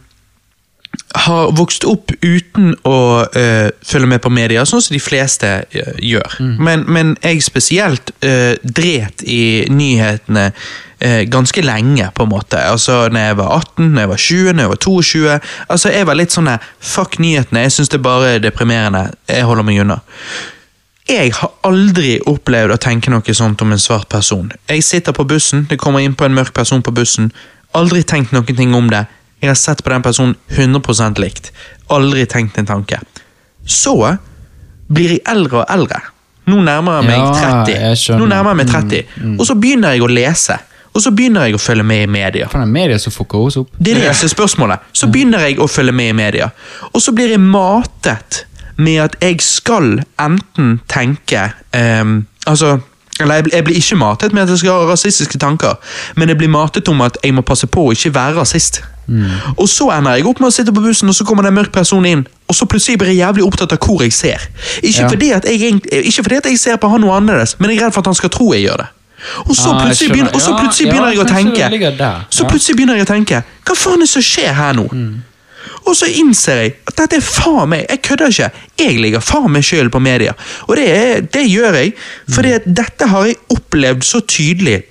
har 1.16 1.51
vokst 1.55 1.86
opp 1.88 2.11
uten 2.22 2.74
å 2.88 2.97
uh, 3.24 3.70
følge 3.86 4.09
med 4.09 4.22
på 4.24 4.32
media, 4.34 4.66
sånn 4.68 4.84
som 4.84 4.95
de 4.95 5.01
fleste 5.03 5.51
uh, 5.63 5.93
gjør. 6.03 6.39
Mm. 6.39 6.55
Men, 6.68 6.84
men 6.91 7.13
jeg 7.24 7.45
spesielt 7.45 8.11
uh, 8.26 8.55
dret 8.63 9.26
i 9.26 9.66
nyhetene 9.72 10.51
ganske 11.05 11.59
lenge, 11.61 12.05
på 12.16 12.24
en 12.24 12.30
måte. 12.32 12.57
Altså, 12.57 13.09
når 13.13 13.26
jeg 13.28 13.36
var 13.38 13.49
18, 13.59 13.89
når 13.91 14.01
jeg 14.01 14.09
var 14.09 14.22
20, 14.24 14.53
når 14.55 14.63
jeg 14.63 14.70
var 14.72 14.80
22. 14.86 15.34
Altså, 15.76 15.89
Jeg 15.91 16.07
var 16.07 16.18
litt 16.18 16.34
sånn 16.34 16.47
fuck 16.80 17.18
nyhetene, 17.20 17.66
jeg 17.66 17.74
syns 17.76 17.91
det 17.91 17.99
er 17.99 18.05
bare 18.07 18.32
deprimerende. 18.41 19.01
Jeg 19.30 19.45
holder 19.45 19.68
meg 19.68 19.82
unna. 19.84 19.99
Jeg 21.05 21.36
har 21.38 21.51
aldri 21.68 22.16
opplevd 22.26 22.74
å 22.74 22.80
tenke 22.82 23.11
noe 23.13 23.36
sånt 23.38 23.61
om 23.61 23.76
en 23.76 23.84
svart 23.84 24.07
person. 24.09 24.47
Jeg 24.72 24.88
sitter 24.88 25.13
på 25.13 25.28
bussen, 25.28 25.68
det 25.70 25.78
kommer 25.84 26.01
inn 26.01 26.16
på 26.18 26.26
en 26.26 26.34
mørk 26.34 26.55
person 26.55 26.82
på 26.82 26.95
bussen. 26.95 27.30
Aldri 27.78 28.01
tenkt 28.07 28.34
noen 28.34 28.57
ting 28.57 28.74
om 28.74 28.89
det. 28.89 29.03
Jeg 29.45 29.53
har 29.53 29.59
sett 29.61 29.83
på 29.85 29.93
den 29.93 30.03
personen 30.05 30.35
100% 30.49 31.21
likt. 31.21 31.51
Aldri 31.93 32.25
tenkt 32.29 32.57
en 32.57 32.65
tanke. 32.69 32.99
Så 33.65 33.95
blir 34.87 35.15
jeg 35.17 35.23
eldre 35.29 35.63
og 35.63 35.71
eldre. 35.73 36.01
Nå 36.45 36.59
nærmer 36.61 36.99
jeg 36.99 37.09
meg 37.09 37.19
Ja, 37.19 37.51
30. 37.65 37.73
jeg. 37.73 38.17
Nå 38.19 38.25
nærmer 38.29 38.53
jeg 38.53 38.59
meg 38.61 38.71
30. 38.73 39.37
Og 39.39 39.45
så 39.49 39.55
begynner 39.57 39.95
jeg 39.95 40.05
å 40.05 40.09
lese. 40.09 40.57
Og 40.95 41.01
så 41.03 41.11
begynner 41.11 41.49
jeg 41.49 41.57
å 41.57 41.59
følge 41.59 41.83
med 41.83 42.03
i 42.05 42.09
media. 42.09 42.47
For 42.47 42.61
det 42.61 42.67
er 42.69 42.71
media 42.71 42.97
som 43.01 43.11
fucker 43.11 43.47
oss 43.49 43.57
opp. 43.59 43.71
Det 43.77 43.95
er 43.95 44.03
det 44.05 44.11
som 44.15 44.29
er 44.29 44.33
spørsmålet. 44.33 44.85
Så 44.95 45.09
begynner 45.11 45.43
jeg 45.43 45.57
å 45.59 45.67
følge 45.67 45.91
med 45.95 46.13
i 46.13 46.15
media. 46.15 46.49
Og 46.93 47.01
så 47.03 47.11
blir 47.17 47.33
jeg 47.33 47.41
matet 47.43 48.45
med 48.77 49.01
at 49.03 49.17
jeg 49.23 49.41
skal 49.43 50.01
enten 50.19 50.79
tenke 50.91 51.49
um, 51.75 52.25
Altså 52.45 52.75
eller 53.20 53.36
jeg, 53.51 53.63
blir- 53.63 53.76
ikke 53.80 53.95
matet 53.95 54.34
med 54.34 54.43
at 54.43 54.49
jeg 54.49 54.57
skal 54.57 54.70
ha 54.72 54.91
rasistiske 54.91 55.38
tanker, 55.39 55.76
men 56.16 56.30
jeg 56.30 56.38
blir 56.38 56.49
matet 56.51 56.88
om 56.91 57.01
at 57.01 57.18
jeg 57.24 57.34
må 57.34 57.41
passe 57.41 57.68
på 57.68 57.86
å 57.88 57.91
ikke 57.95 58.13
være 58.16 58.36
rasist. 58.39 58.82
Og 59.57 59.70
så 59.70 59.88
ender 59.93 60.16
jeg 60.18 60.26
opp 60.26 60.39
med 60.41 60.47
å 60.49 60.51
sitte 60.51 60.74
på 60.74 60.82
bussen, 60.82 61.09
og 61.09 61.16
så 61.16 61.24
kommer 61.24 61.43
det 61.45 61.51
en 61.53 61.59
mørk 61.59 61.72
person 61.72 62.05
inn, 62.05 62.24
og 62.49 62.55
så 62.55 62.66
plutselig 62.66 62.97
blir 62.99 63.07
jeg 63.13 63.18
jævlig 63.22 63.43
opptatt 63.45 63.72
av 63.72 63.78
hvor 63.86 64.01
jeg 64.01 64.11
ser. 64.13 64.41
Ikke, 64.82 65.01
Ja. 65.01 65.07
fordi, 65.09 65.30
at 65.32 65.45
jeg, 65.45 65.82
ikke 66.05 66.24
fordi 66.24 66.36
at 66.36 66.45
jeg 66.45 66.59
ser 66.59 66.76
på 66.78 66.89
han 66.89 67.01
noe 67.01 67.13
annerledes, 67.16 67.55
men 67.59 67.70
jeg 67.70 67.80
er 67.80 67.86
redd 67.86 67.93
for 67.93 68.01
at 68.01 68.05
han 68.07 68.16
skal 68.16 68.30
tro 68.30 68.51
jeg 68.53 68.63
gjør 68.66 68.78
det. 68.78 68.88
Og 69.47 69.55
så 69.55 69.70
Ah, 69.72 69.86
plutselig, 69.86 70.11
begynner, 70.11 70.34
og 70.36 70.41
så 70.41 70.57
plutselig 70.59 70.89
begynner 70.91 71.09
jeg 71.13 71.20
å 71.20 71.28
tenke. 71.30 72.26
Så 72.30 72.43
plutselig 72.49 72.76
begynner 72.76 72.95
jeg 72.99 73.05
å 73.07 73.13
tenke 73.13 73.43
Hva 73.66 73.76
faen 73.76 73.93
er 73.95 73.99
det 74.05 74.09
som 74.09 74.22
skjer 74.22 74.53
her 74.53 74.74
nå? 74.74 74.86
Og 75.86 75.95
så 75.97 76.09
innser 76.22 76.61
jeg 76.61 76.74
at 76.89 76.97
dette 76.99 77.20
er 77.20 77.26
faen 77.26 77.70
meg 77.72 77.86
Jeg 77.89 78.01
kødder 78.07 78.34
ikke. 78.34 78.49
Jeg 78.82 78.99
ligger 79.01 79.24
faen 79.24 79.51
meg 79.53 79.66
sjøl 79.66 79.89
på 79.93 80.01
media. 80.03 80.36
Og 80.68 80.76
det, 80.80 80.86
er, 80.89 81.26
det 81.34 81.45
gjør 81.49 81.80
jeg, 81.82 81.93
at 82.38 82.70
dette 82.82 83.09
har 83.11 83.28
jeg 83.30 83.41
opplevd 83.55 84.05
så 84.05 84.22
tydelig 84.22 84.82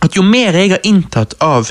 at 0.00 0.16
jo 0.16 0.24
mer 0.24 0.56
jeg 0.56 0.72
har 0.72 0.84
inntatt 0.88 1.34
av 1.44 1.70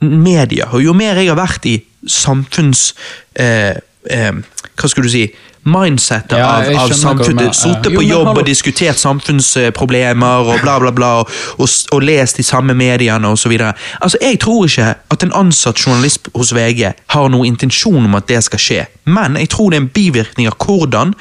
media, 0.00 0.68
og 0.70 0.84
jo 0.84 0.94
mer 0.96 1.18
jeg 1.18 1.32
har 1.32 1.40
vært 1.40 1.66
i 1.68 1.78
samfunns... 2.08 2.90
Eh, 3.34 3.76
eh, 4.10 4.32
hva 4.80 4.88
skulle 4.88 5.08
du 5.08 5.12
si? 5.12 5.26
Mindsetet 5.68 6.38
Ja, 6.38 6.46
av, 6.56 6.76
av 6.86 6.92
samfunnet. 6.96 7.54
Sittet 7.56 7.92
på 7.92 8.02
jobb 8.02 8.30
hallo. 8.30 8.40
og 8.40 8.46
diskutert 8.48 8.96
samfunnsproblemer 8.98 10.48
og 10.48 10.62
bla, 10.62 10.78
bla, 10.80 10.92
bla, 10.96 11.10
og, 11.20 11.34
og, 11.60 11.68
og 11.92 12.02
lest 12.02 12.40
de 12.40 12.46
samme 12.46 12.74
mediene 12.74 13.28
osv. 13.28 13.52
Altså, 14.00 14.16
jeg 14.22 14.40
tror 14.40 14.64
ikke 14.70 14.94
at 15.12 15.26
en 15.26 15.34
ansatt 15.36 15.76
journalist 15.86 16.30
hos 16.34 16.54
VG 16.56 16.94
har 17.12 17.28
noen 17.28 17.52
intensjon 17.52 18.08
om 18.08 18.16
at 18.16 18.28
det 18.30 18.40
skal 18.48 18.64
skje, 18.64 18.86
men 19.04 19.36
jeg 19.36 19.52
tror 19.52 19.70
det 19.70 19.80
er 19.80 19.84
en 19.84 19.92
bivirkning 20.00 20.48
av 20.48 20.56
hvordan 20.64 21.12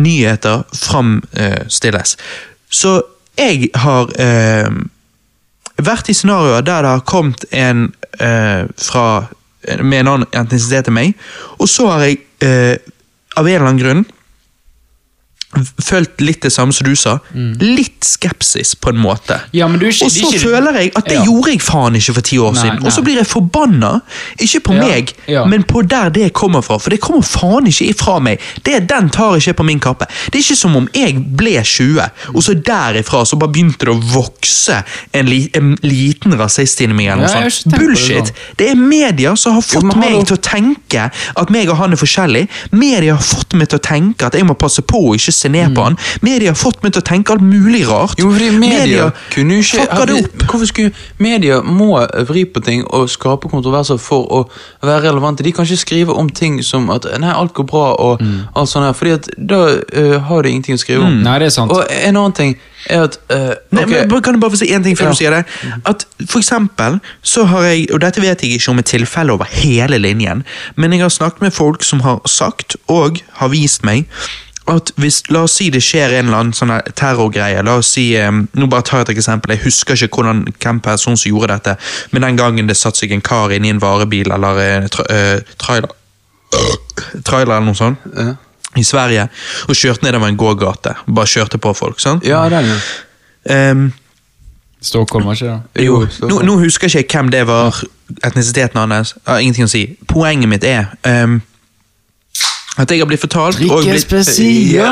nyheter 0.00 0.64
framstilles. 0.72 2.16
Så 2.70 3.02
jeg 3.38 3.68
har 3.74 4.10
eh, 4.18 4.70
vært 5.76 6.08
i 6.08 6.16
scenarioer 6.16 6.64
der 6.66 6.86
det 6.86 6.92
har 6.96 7.04
kommet 7.08 7.44
en 7.52 7.88
eh, 8.20 8.64
fra, 8.80 9.06
med 9.82 10.00
en 10.00 10.12
annen 10.12 10.28
etnisitet 10.32 10.90
enn 10.90 10.98
meg, 10.98 11.14
og 11.58 11.70
så 11.70 11.88
har 11.92 12.06
jeg 12.06 12.20
eh, 12.44 12.76
av 13.34 13.48
en 13.48 13.54
eller 13.54 13.68
annen 13.68 13.82
grunn 13.82 14.04
følt 15.82 16.20
litt 16.20 16.40
det 16.42 16.52
samme 16.52 16.72
som 16.74 16.86
du 16.88 16.94
sa. 16.96 17.18
Litt 17.34 18.04
skepsis, 18.04 18.74
på 18.80 18.90
en 18.92 18.96
måte. 19.02 19.40
Ja, 19.52 19.68
men 19.68 19.78
du 19.80 19.86
ikke- 19.86 20.04
og 20.06 20.10
så 20.12 20.28
ikke- 20.30 20.40
føler 20.40 20.72
jeg 20.80 20.92
at 20.96 21.04
det 21.04 21.14
Ja. 21.18 21.24
gjorde 21.24 21.50
jeg 21.52 21.60
faen 21.62 21.94
ikke 21.96 22.14
for 22.14 22.20
ti 22.22 22.36
år 22.38 22.52
Nei, 22.54 22.62
siden. 22.62 22.78
nei. 22.80 22.86
Og 22.86 22.92
så 22.92 23.02
blir 23.04 23.16
jeg 23.16 23.26
forbanna, 23.26 24.00
ikke 24.38 24.60
på 24.60 24.74
Ja, 24.74 24.80
meg, 25.44 25.48
men 25.48 25.62
på 25.64 25.82
der 25.88 26.10
det 26.10 26.32
kommer 26.32 26.62
fra. 26.62 26.78
For 26.78 26.90
det 26.90 27.00
kommer 27.00 27.22
faen 27.22 27.66
ikke 27.66 27.88
ifra 27.94 28.20
meg. 28.20 28.38
Det, 28.62 28.86
den 28.88 29.10
tar 29.10 29.36
ikke 29.36 29.54
på 29.54 29.64
min 29.64 29.80
kappe. 29.80 30.06
Det 30.30 30.34
er 30.36 30.42
ikke 30.42 30.56
som 30.56 30.76
om 30.76 30.88
jeg 30.94 31.36
ble 31.36 31.62
20, 31.62 32.10
og 32.34 32.42
så 32.42 32.54
derifra 32.62 33.24
så 33.26 33.38
bare 33.38 33.50
begynte 33.52 33.78
det 33.78 33.88
å 33.94 34.00
vokse 34.02 34.84
en, 35.12 35.26
li, 35.26 35.50
en 35.54 35.76
liten 35.82 36.32
rasist 36.38 36.80
inni 36.80 36.94
meg. 36.94 37.06
eller 37.08 37.26
noe 37.26 37.50
sånt. 37.50 37.70
det 37.70 37.78
Bullshit! 37.78 38.24
sånn. 38.26 38.56
Det 38.56 38.70
er 38.70 38.74
media 38.76 39.34
som 39.36 39.54
har 39.54 39.62
fått 39.62 39.96
meg 39.96 40.26
til 40.26 40.36
å 40.36 40.40
tenke 40.40 41.10
at 41.36 41.50
meg 41.50 41.68
og 41.68 41.76
han 41.76 41.92
er 41.92 41.96
forskjellig. 41.96 42.48
Media 42.72 43.14
har 43.14 43.22
fått 43.22 43.52
meg 43.54 43.68
til 43.68 43.78
å 43.78 43.82
tenke 43.82 44.22
at 44.26 44.32
jeg 44.34 44.44
må 44.44 44.54
passe 44.58 44.80
på 44.82 45.10
å 45.10 45.14
ikke 45.14 45.32
se 45.32 45.43
ned 45.50 45.74
på 45.76 45.82
han. 45.84 45.96
Media 46.22 46.50
har 46.50 46.58
fått 46.58 46.82
meg 46.82 46.92
til 46.92 47.02
å 47.02 47.06
tenke 47.08 47.32
alt 47.32 47.42
mulig 47.42 47.84
rart. 47.88 48.18
Mm. 48.18 48.24
Jo, 48.24 48.30
fordi 48.32 48.50
media, 48.58 49.10
kunne 49.34 49.58
ikke 49.60 49.80
fucker 49.84 50.06
det 50.06 50.18
opp. 50.24 50.44
Hvorfor 50.50 50.66
skulle 50.66 50.92
Media 51.18 51.60
må 51.62 52.06
vri 52.28 52.44
på 52.44 52.60
ting 52.64 52.84
og 52.90 53.08
skape 53.10 53.48
kontroverser 53.48 53.98
for 53.98 54.26
å 54.32 54.42
være 54.82 55.08
relevante. 55.08 55.42
De 55.44 55.52
kan 55.52 55.64
ikke 55.64 55.76
skrive 55.76 56.12
om 56.14 56.28
ting 56.30 56.62
som 56.64 56.90
at 56.90 57.06
nei, 57.20 57.30
alt 57.32 57.52
går 57.54 57.64
bra 57.70 57.86
og 57.98 58.20
Mm. 58.24 58.46
alt 58.56 58.68
sånt 58.68 58.84
her, 58.86 58.92
fordi 58.92 59.10
at 59.12 59.28
da 59.36 59.56
uh, 59.74 60.18
har 60.28 60.42
de 60.42 60.48
ingenting 60.48 60.74
å 60.74 60.78
skrive 60.78 61.02
om. 61.04 61.22
Nei, 61.22 61.38
det 61.38 61.46
er 61.46 61.50
sant. 61.50 61.72
Og 61.72 61.84
en 61.90 62.16
annen 62.16 62.32
ting 62.32 62.54
er 62.88 63.02
at 63.04 63.18
uh, 63.32 63.54
Nei, 63.70 63.82
okay. 63.84 64.06
men 64.06 64.22
Kan 64.22 64.34
jeg 64.34 64.40
bare 64.40 64.50
få 64.50 64.56
si 64.60 64.72
en 64.72 64.82
ting 64.84 64.96
før 64.96 65.04
Ja. 65.04 65.10
du 65.10 65.16
sier 65.16 65.30
det? 65.30 65.44
At 65.86 66.06
For 66.28 66.38
eksempel 66.38 67.00
så 67.22 67.44
har 67.44 67.62
jeg, 67.62 67.88
og 67.92 68.00
dette 68.00 68.20
vet 68.22 68.40
jeg 68.42 68.54
ikke 68.58 68.70
om 68.70 68.78
et 68.78 68.86
tilfelle 68.86 69.32
over 69.32 69.44
hele 69.50 69.98
linjen, 69.98 70.44
men 70.76 70.92
jeg 70.92 71.00
har 71.00 71.08
snakket 71.08 71.40
med 71.40 71.52
folk 71.52 71.82
som 71.84 72.00
har 72.00 72.20
sagt, 72.26 72.76
og 72.88 73.20
har 73.40 73.48
vist 73.48 73.84
meg, 73.84 74.06
at 74.66 74.92
hvis, 74.96 75.22
La 75.28 75.42
oss 75.44 75.56
si 75.58 75.66
det 75.70 75.82
skjer 75.84 76.14
en 76.18 76.26
eller 76.30 76.38
annen 76.40 76.54
sånn 76.56 76.72
terrorgreie. 76.96 77.62
La 77.66 77.74
oss 77.80 77.90
si, 77.96 78.06
um, 78.16 78.46
nå 78.56 78.68
bare 78.72 78.82
tar 78.86 79.02
jeg 79.02 79.08
et 79.10 79.16
eksempel, 79.18 79.50
Jeg 79.56 79.64
husker 79.66 79.94
ikke 80.06 80.16
hvordan, 80.22 80.44
hvem 80.62 80.80
person 80.80 81.16
som 81.20 81.28
gjorde 81.30 81.52
dette, 81.52 81.76
men 82.12 82.22
den 82.22 82.36
gangen 82.40 82.66
det 82.70 82.76
satt 82.80 82.96
seg 82.96 83.12
en 83.12 83.20
kar 83.24 83.52
inn 83.52 83.64
i 83.64 83.72
en 83.74 83.82
varebil 83.82 84.32
eller 84.32 84.60
en 84.64 84.88
tra, 84.88 85.04
uh, 85.10 85.40
trailer, 85.60 85.92
trailer 87.24 87.56
eller 87.56 87.66
noe 87.66 87.74
sånt 87.78 87.98
Ja. 88.16 88.34
i 88.76 88.82
Sverige, 88.84 89.28
og 89.68 89.74
kjørte 89.76 90.02
nedover 90.06 90.28
en 90.28 90.36
gågate. 90.36 90.94
Bare 91.06 91.26
kjørte 91.26 91.58
på 91.58 91.74
folk. 91.76 92.00
sant? 92.00 92.24
Ja, 92.26 92.48
den, 92.48 92.64
ja. 93.46 93.70
Um, 93.70 93.92
Stockholm, 94.80 95.24
var 95.26 95.32
ikke 95.34 95.46
det? 95.74 95.84
jo, 95.86 96.06
nå, 96.28 96.40
nå 96.44 96.58
husker 96.60 96.88
ikke 96.98 97.18
hvem 97.18 97.30
det 97.30 97.46
var, 97.46 97.78
etnisiteten 98.24 98.80
hans. 98.92 99.14
Ingenting 99.40 99.64
å 99.64 99.70
si. 99.70 99.84
Poenget 100.08 100.48
mitt 100.50 100.64
er 100.68 100.90
ehm, 101.08 101.38
at 102.74 102.90
jeg 102.90 102.98
har 102.98 103.06
blitt 103.06 103.22
fortalt 103.22 103.60
og 103.70 103.84
blitt, 103.86 104.14
ja, 104.74 104.90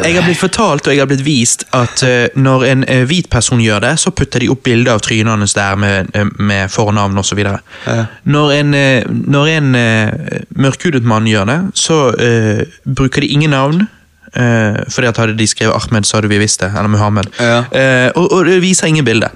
Jeg 0.00 0.14
har 0.16 0.24
blitt 0.24 0.40
fortalt 0.40 0.86
og 0.88 0.94
jeg 0.94 1.02
har 1.02 1.10
blitt 1.10 1.24
vist 1.26 1.66
at 1.76 2.04
uh, 2.06 2.32
når 2.40 2.64
en 2.70 2.84
uh, 2.88 3.02
hvit 3.08 3.28
person 3.32 3.60
gjør 3.60 3.84
det, 3.84 3.92
så 4.00 4.14
putter 4.16 4.40
de 4.40 4.48
opp 4.52 4.62
bilde 4.64 4.92
av 4.92 5.02
trynet 5.04 5.36
hans 5.36 5.56
der 5.58 5.76
med, 5.76 6.08
uh, 6.16 6.30
med 6.40 6.72
fornavn 6.72 7.20
osv. 7.20 7.42
Ja. 7.42 7.98
Når 8.24 8.54
en, 8.56 8.74
uh, 8.74 9.10
når 9.32 9.50
en 9.56 9.74
eh, 9.78 10.38
mørkhudet 10.56 11.04
mann 11.04 11.26
gjør 11.28 11.48
det, 11.48 11.58
så 11.78 11.98
eh, 12.16 12.62
bruker 12.84 13.24
de 13.24 13.32
ingen 13.34 13.52
navn. 13.54 13.86
Uh, 14.32 14.80
fordi 14.88 15.10
at 15.10 15.18
hadde 15.20 15.36
de 15.36 15.46
skrevet 15.46 15.76
Ahmed, 15.76 16.06
så 16.08 16.16
hadde 16.16 16.30
vi 16.32 16.40
visst 16.40 16.62
det. 16.64 16.70
Eller 16.72 16.88
Muhammed. 16.88 17.28
Ja. 17.36 17.64
Eh, 17.68 18.08
og, 18.16 18.30
og 18.32 18.46
det 18.48 18.62
viser 18.64 18.88
ingen 18.88 19.04
bilde. 19.04 19.28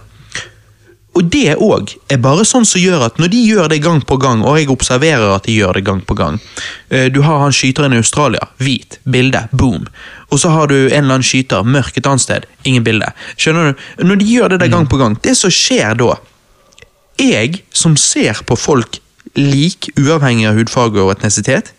Og 1.16 1.24
det 1.32 1.54
òg 1.64 1.94
er 2.12 2.20
bare 2.20 2.44
sånn 2.44 2.66
som 2.68 2.82
gjør 2.82 3.06
at 3.06 3.20
når 3.20 3.30
de 3.32 3.38
gjør 3.48 3.70
det 3.72 3.78
gang 3.84 4.02
på 4.04 4.18
gang, 4.20 4.42
og 4.44 4.58
jeg 4.58 4.68
observerer 4.72 5.30
at 5.32 5.46
de 5.48 5.54
gjør 5.56 5.78
det 5.78 5.86
gang 5.86 6.02
på 6.04 6.16
gang 6.18 6.36
eh, 6.90 7.06
Du 7.12 7.22
har 7.24 7.40
han 7.40 7.54
skyteren 7.56 7.96
i 7.96 8.00
Australia, 8.02 8.50
hvit, 8.60 8.98
bilde, 9.08 9.46
boom. 9.52 9.86
Og 10.28 10.42
så 10.42 10.52
har 10.52 10.68
du 10.68 10.76
en 10.76 10.90
eller 10.90 11.16
annen 11.16 11.26
skyter, 11.26 11.64
mørk 11.64 11.96
et 11.96 12.08
annet 12.10 12.24
sted, 12.24 12.46
ingen 12.68 12.84
bilde. 12.84 13.08
Skjønner 13.40 13.72
du? 13.72 13.86
Når 14.04 14.20
de 14.20 14.28
gjør 14.28 14.52
det 14.52 14.60
der 14.64 14.72
gang 14.74 14.88
på 14.90 15.00
gang, 15.00 15.16
det 15.24 15.36
som 15.38 15.52
skjer 15.52 15.96
da 16.02 16.16
Jeg, 17.16 17.62
som 17.72 17.94
ser 17.96 18.42
på 18.44 18.58
folk 18.60 18.98
lik, 19.40 19.88
uavhengig 19.96 20.50
av 20.50 20.58
hudfarge 20.58 21.00
og 21.00 21.14
etnisitet, 21.14 21.72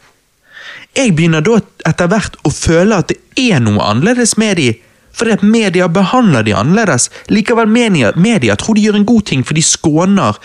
jeg 0.97 1.13
begynner 1.13 1.43
da 1.45 1.59
etter 1.85 2.09
hvert 2.09 2.39
å 2.41 2.49
føle 2.49 2.97
at 2.97 3.11
det 3.11 3.19
er 3.37 3.61
noe 3.61 3.85
annerledes 3.85 4.33
med 4.41 4.57
de, 4.57 4.71
fordi 5.17 5.33
at 5.33 5.43
media 5.43 5.87
behandler 5.89 6.45
de 6.45 6.55
annerledes. 6.55 7.09
Likevel, 7.33 7.67
media, 7.67 8.13
media 8.15 8.55
tror 8.55 8.77
de 8.77 8.87
gjør 8.87 8.99
en 9.01 9.09
god 9.09 9.27
ting, 9.29 9.45
for 9.45 9.57
de 9.57 9.65
skåner 9.65 10.37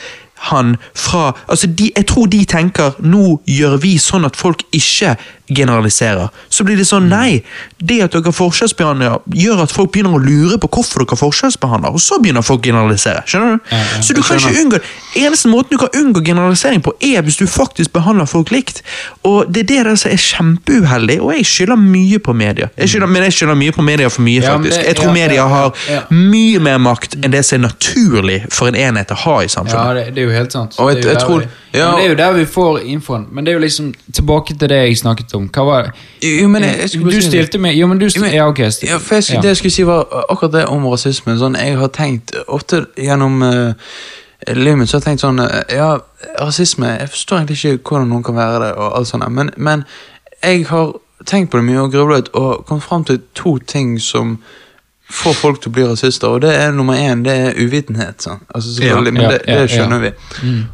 han 0.42 0.76
fra 0.94 1.36
altså 1.48 1.66
de, 1.66 1.92
Jeg 1.96 2.06
tror 2.06 2.26
de 2.26 2.44
tenker 2.44 2.96
nå 2.98 3.36
gjør 3.46 3.76
vi 3.82 3.94
sånn 4.02 4.26
at 4.26 4.38
folk 4.38 4.64
ikke 4.74 5.14
generaliserer. 5.54 6.28
Så 6.48 6.64
blir 6.64 6.76
det 6.76 6.86
sånn, 6.88 7.08
nei. 7.08 7.42
Det 7.78 8.00
at 8.04 8.12
dere 8.12 8.32
forskjellsbehandler, 8.32 9.18
gjør 9.34 9.62
at 9.64 9.72
folk 9.72 9.92
begynner 9.92 10.14
å 10.16 10.22
lure 10.22 10.58
på 10.58 10.68
hvorfor 10.68 11.04
dere 11.04 11.16
forskjellsbehandler, 11.20 11.90
og 11.92 12.00
så 12.00 12.18
begynner 12.22 12.42
folk 12.46 12.60
å 12.62 12.68
generalisere. 12.70 13.22
Skjønner 13.26 13.56
du? 13.58 13.70
Ja, 13.72 13.78
ja, 13.78 14.02
så 14.02 14.14
du 14.14 14.22
kan 14.22 14.38
ikke 14.38 14.62
unngå 14.64 14.80
Eneste 15.12 15.48
måten 15.52 15.76
du 15.76 15.78
kan 15.78 15.90
unngå 15.92 16.22
generalisering 16.24 16.80
på, 16.80 16.94
er 17.04 17.20
hvis 17.22 17.36
du 17.36 17.44
faktisk 17.46 17.92
behandler 17.92 18.24
folk 18.24 18.48
likt. 18.50 18.80
Og 19.28 19.44
det 19.52 19.60
er 19.60 19.68
det 19.68 19.80
der 19.84 19.96
som 20.00 20.10
er 20.10 20.16
kjempeuheldig, 20.16 21.18
og 21.20 21.34
jeg 21.36 21.44
skylder 21.46 21.76
mye 21.76 22.18
på 22.24 22.32
media. 22.32 22.70
Jeg 22.80 22.88
skylder, 22.94 23.06
men 23.12 23.22
jeg 23.26 23.32
skylder 23.36 23.58
mye 23.60 23.72
på 23.76 23.82
media 23.84 24.08
for 24.08 24.22
mye, 24.24 24.40
faktisk. 24.40 24.86
Jeg 24.86 24.96
tror 24.96 25.12
media 25.12 25.44
har 25.52 25.74
mye 26.10 26.58
mer 26.64 26.78
makt 26.80 27.18
enn 27.20 27.30
det 27.34 27.44
som 27.44 27.58
er 27.60 27.66
naturlig 27.68 28.38
for 28.52 28.72
en 28.72 28.78
enhet 28.86 29.12
å 29.12 29.18
ha 29.26 29.36
i 29.42 29.44
Ja, 29.44 29.52
samfunnet. 29.58 29.94
det, 30.00 30.14
det 30.14 30.22
er 30.24 30.30
jo 30.30 30.36
helt 30.38 30.52
sant. 30.56 30.78
Og 30.78 30.94
jeg- 30.94 31.04
jeg 31.04 31.18
tror- 31.18 31.44
ja. 31.74 31.90
men 31.90 31.98
det 31.98 32.04
er 32.04 32.08
jo 32.08 32.14
der 32.14 32.32
vi 32.32 32.44
får 32.44 32.78
infoen. 32.78 33.26
Men 33.32 33.46
det 33.46 33.52
er 33.52 33.54
jo 33.54 33.60
liksom 33.60 33.94
tilbake 34.14 34.54
til 34.54 34.68
det 34.68 34.76
jeg 34.76 34.96
snakket 34.98 35.34
om. 35.34 35.48
Hva 35.48 35.64
var 35.64 35.92
Jo, 36.22 36.48
men 36.48 36.62
jeg, 36.62 36.88
jeg 36.92 37.04
Du 37.04 37.20
stilte 37.20 37.58
meg 37.58 37.76
Jo, 37.78 37.86
men 37.86 38.00
du 38.00 38.08
stilte 38.10 38.34
Ja, 38.34 38.48
ok. 38.48 38.58
Ja, 38.58 38.70
jeg, 39.10 39.42
Det 39.42 39.48
jeg 39.48 39.56
skulle 39.56 39.70
si 39.70 39.86
var 39.86 40.06
akkurat 40.28 40.52
det 40.52 40.66
om 40.66 40.86
rasisme. 40.86 41.38
Sånn, 41.38 41.56
jeg 41.56 41.78
har 41.78 41.92
tenkt 41.94 42.34
ofte 42.46 42.84
gjennom 42.98 43.42
uh, 43.42 43.72
livet 44.48 44.78
mitt 44.78 44.90
så 44.90 44.98
har 44.98 45.00
jeg 45.00 45.10
tenkt 45.10 45.24
sånn 45.24 45.44
eh, 45.44 45.76
Ja, 45.76 45.92
rasisme 46.40 46.96
Jeg 47.00 47.12
forstår 47.14 47.36
egentlig 47.36 47.60
ikke 47.64 47.94
hvordan 47.94 48.10
noen 48.10 48.26
kan 48.26 48.36
være 48.36 48.66
det, 48.66 48.72
og 48.74 48.98
alt 48.98 49.08
sånt, 49.08 49.28
men, 49.30 49.50
men 49.56 49.84
jeg 50.42 50.66
har 50.66 50.92
tenkt 51.26 51.52
på 51.52 51.60
det 51.60 51.64
mye 51.64 51.84
og 51.84 51.92
grublet 51.92 52.28
og 52.34 52.64
kommet 52.66 52.82
fram 52.82 53.04
til 53.04 53.20
to 53.38 53.58
ting 53.58 54.00
som 54.00 54.38
får 55.12 55.36
folk 55.36 55.60
til 55.62 55.72
å 55.72 55.76
bli 55.76 55.84
rasister, 55.90 56.32
og 56.32 56.42
det 56.44 56.54
er 56.56 56.72
nummer 56.74 56.96
én, 56.98 57.22
det 57.26 57.36
er 57.46 57.60
uvitenhet. 57.60 58.26
Altså, 58.54 58.74
ja, 58.84 58.98
men 59.00 59.20
det, 59.20 59.42
ja, 59.46 59.60
det 59.60 59.70
skjønner 59.70 60.02
vi. 60.02 60.12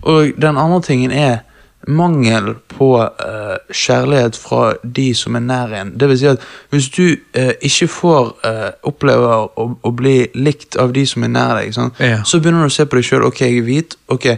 Og 0.06 0.38
den 0.38 0.60
andre 0.60 0.80
tingen 0.86 1.14
er 1.14 1.40
mangel 1.88 2.54
på 2.68 2.88
uh, 3.00 3.56
kjærlighet 3.72 4.36
fra 4.36 4.72
de 4.82 5.06
som 5.14 5.38
er 5.38 5.44
nær 5.46 5.72
en. 5.78 5.92
Det 6.00 6.08
vil 6.10 6.18
si 6.20 6.26
at 6.28 6.42
hvis 6.74 6.88
du 6.92 7.04
uh, 7.06 7.54
ikke 7.64 7.88
får 7.92 8.32
uh, 8.44 8.68
oppleve 8.88 9.30
å, 9.46 9.66
å 9.82 9.92
bli 9.96 10.16
likt 10.34 10.76
av 10.80 10.92
de 10.96 11.06
som 11.08 11.24
er 11.24 11.32
nær 11.32 11.54
deg? 11.60 11.78
Ja. 12.02 12.20
så 12.26 12.42
begynner 12.42 12.66
du 12.66 12.72
å 12.72 12.74
se 12.74 12.86
på 12.86 12.98
deg 12.98 13.08
sjøl. 13.08 13.24
Ok, 13.28 13.40
jeg 13.46 13.62
er 13.62 13.66
hvit. 13.66 13.98
ok, 14.08 14.30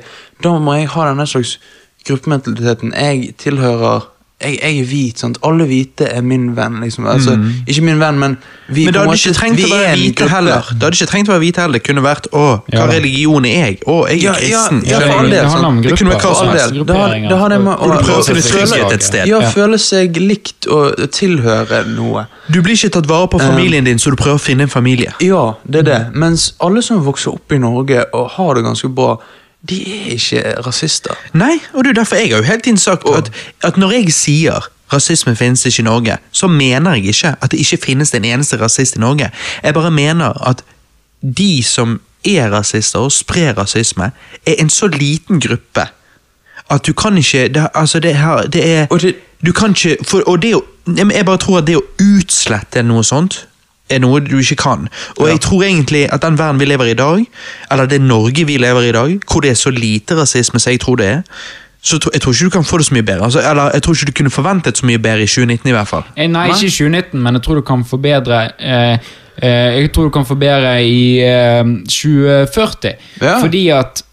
Da 0.45 0.55
må 0.59 0.77
jeg 0.79 0.93
ha 0.95 1.09
denne 1.11 1.27
slags 1.27 1.57
gruppementaliteten. 2.07 2.95
Jeg 2.95 3.35
tilhører 3.41 4.07
jeg, 4.43 4.59
jeg 4.63 4.79
er 4.81 4.85
hvit. 4.85 5.19
sant? 5.19 5.39
Alle 5.45 5.65
hvite 5.67 6.07
er 6.09 6.23
min 6.23 6.57
venn. 6.57 6.81
liksom. 6.81 7.07
Altså, 7.07 7.35
Ikke 7.67 7.83
min 7.83 7.99
venn, 8.01 8.19
men 8.19 8.39
vi 8.69 8.85
Men 8.85 8.95
på 8.95 8.99
hadde 9.01 9.11
måte- 9.11 9.29
ikke 9.29 9.35
trengt 9.39 9.57
vi 9.57 9.63
å 9.65 9.67
er 9.67 9.79
være 9.79 9.93
en 9.93 9.99
hvite 9.99 10.15
gruppe. 10.17 10.31
heller. 10.35 10.61
Det 10.71 10.83
hadde 10.83 10.97
ikke 10.97 11.11
trengt 11.13 11.29
å 11.29 11.33
være 11.33 11.41
hvite 11.45 11.61
heller. 11.61 11.79
Det 11.79 11.83
kunne 11.89 12.03
vært 12.03 12.27
'Å, 12.33 12.41
hva 12.41 12.63
Ja. 12.73 12.87
religion 12.87 13.45
er 13.45 13.67
jeg?' 13.67 13.79
'Å, 13.87 14.09
jeg 14.09 14.19
er 14.19 14.23
Ja, 14.23 14.33
ja, 14.41 14.49
ja, 14.85 14.99
for 15.01 15.19
all 15.19 15.31
del, 15.31 15.31
det 15.31 15.51
sant? 15.51 15.83
Det 15.83 15.99
kunne 15.99 16.11
vært 16.11 16.23
hva 16.23 16.35
som 16.37 16.49
helst. 16.49 16.87
Det 16.87 16.97
har- 16.97 17.29
det 17.29 17.39
har 17.39 17.49
det 17.49 17.61
med- 17.61 17.79
å 17.79 18.93
et 18.93 19.03
sted. 19.03 19.27
Ja, 19.27 19.41
Ja. 19.41 19.51
føle 19.51 19.79
seg 19.79 20.17
likt 20.17 20.67
og 20.69 20.97
tilhøre 21.11 21.87
noe. 21.97 22.27
Du 22.51 22.63
blir 22.63 22.75
ikke 22.75 22.91
tatt 22.91 23.07
vare 23.07 23.29
på 23.29 23.39
familien 23.41 23.85
din, 23.85 23.99
så 23.99 24.11
du 24.11 24.17
prøver 24.17 24.35
å 24.37 24.41
finne 24.41 24.63
en 24.63 24.69
familie. 24.69 25.13
Ja, 25.21 25.55
det 25.69 25.81
er 25.81 25.83
det. 25.83 26.15
Mens 26.15 26.53
alle 26.61 26.83
som 26.83 27.03
vokser 27.05 27.33
opp 27.35 27.53
i 27.53 27.59
Norge 27.59 28.05
og 28.13 28.31
har 28.31 28.55
det 28.55 28.65
ganske 28.65 28.89
bra, 28.95 29.19
de 29.69 29.77
er 29.93 30.11
ikke 30.15 30.43
rasister. 30.67 31.15
Nei, 31.35 31.59
og 31.75 31.85
det 31.85 31.91
er 31.91 31.99
derfor 32.01 32.17
jeg 32.17 32.31
har 32.31 32.37
jo 32.41 32.43
hele 32.49 32.61
tiden 32.61 32.79
sagt 32.79 33.03
at, 33.17 33.31
at 33.65 33.77
når 33.77 33.91
jeg 33.93 34.13
sier 34.13 34.69
rasisme 34.93 35.37
finnes 35.37 35.67
ikke 35.67 35.81
i 35.83 35.85
Norge, 35.87 36.17
så 36.33 36.47
mener 36.49 36.95
jeg 36.97 37.05
ikke 37.13 37.35
at 37.43 37.51
det 37.53 37.61
ikke 37.61 37.77
finnes 37.85 38.15
en 38.15 38.25
eneste 38.25 38.57
rasist 38.61 38.97
i 38.97 39.01
Norge. 39.01 39.31
Jeg 39.63 39.75
bare 39.75 39.91
mener 39.91 40.49
at 40.49 40.65
de 41.23 41.63
som 41.63 42.01
er 42.25 42.51
rasister 42.53 42.99
og 42.99 43.13
sprer 43.13 43.53
rasisme, 43.59 44.11
er 44.47 44.55
en 44.59 44.71
så 44.71 44.87
liten 44.89 45.41
gruppe 45.41 45.87
at 46.71 46.87
du 46.87 46.93
kan 46.93 47.17
ikke 47.19 47.49
det, 47.49 47.69
Altså, 47.75 47.99
det, 48.01 48.15
her, 48.17 48.43
det 48.47 48.71
er 48.71 48.87
Og 48.91 49.01
det- 49.03 49.17
Du 49.47 49.53
kan 49.53 49.71
ikke 49.71 49.97
for, 50.09 50.23
Og 50.27 50.43
det 50.43 50.55
å 50.55 50.63
Jeg 50.97 51.13
jeg 51.15 51.25
bare 51.27 51.39
tror 51.39 51.59
at 51.59 51.67
det 51.67 51.77
å 51.77 51.83
utslette 52.01 52.83
noe 52.83 53.05
sånt 53.05 53.47
er 53.91 54.03
noe 54.03 54.21
du 54.21 54.39
ikke 54.39 54.57
kan. 54.61 54.89
Og 55.19 55.29
jeg 55.29 55.41
tror 55.41 55.65
egentlig 55.67 56.07
at 56.13 56.23
den 56.23 56.39
verden 56.39 56.61
vi 56.61 56.69
lever 56.71 56.85
i 56.85 56.91
i 56.91 56.95
dag, 56.99 57.25
eller 57.71 57.87
det 57.87 58.01
Norge 58.01 58.47
vi 58.47 58.57
lever 58.57 58.89
i 58.89 58.91
i 58.91 58.93
dag, 58.93 59.19
hvor 59.33 59.41
det 59.41 59.51
er 59.51 59.59
så 59.59 59.71
lite 59.71 60.17
rasisme 60.19 60.61
som 60.61 60.71
jeg 60.71 60.81
tror 60.81 61.01
det 61.01 61.07
er, 61.07 61.23
så 61.83 61.99
tro, 61.99 62.11
jeg 62.13 62.21
tror 62.21 62.33
ikke 62.33 62.45
du 62.45 62.51
kan 62.51 62.65
få 62.65 62.79
det 62.79 62.87
så 62.87 62.95
mye 62.95 63.03
bedre. 63.03 63.25
Altså, 63.25 63.41
eller 63.51 63.71
jeg 63.73 63.83
tror 63.83 63.95
ikke 63.95 64.11
du 64.11 64.17
kunne 64.19 64.31
forventet 64.31 64.79
så 64.79 64.87
mye 64.87 64.99
bedre 64.99 65.25
i 65.25 65.31
2019 65.31 65.71
i 65.71 65.73
hvert 65.73 65.89
fall. 65.89 66.05
Eh, 66.17 66.29
Nei, 66.29 66.51
ikke 66.53 66.69
i 66.69 66.75
2019, 66.77 67.23
men 67.23 67.39
jeg 67.39 67.43
tror 67.47 67.61
du 67.61 67.65
kan 67.65 67.85
forbedre 67.89 68.43
eh, 68.59 68.93
eh, 69.43 69.81
Jeg 69.81 69.93
tror 69.95 70.11
du 70.11 70.11
kan 70.11 70.27
forbedre 70.29 70.75
i 70.85 71.01
eh, 71.25 71.65
2040. 71.89 72.93
Ja. 73.23 73.39
Fordi 73.41 73.69
at 73.69 74.03
eh, 74.03 74.10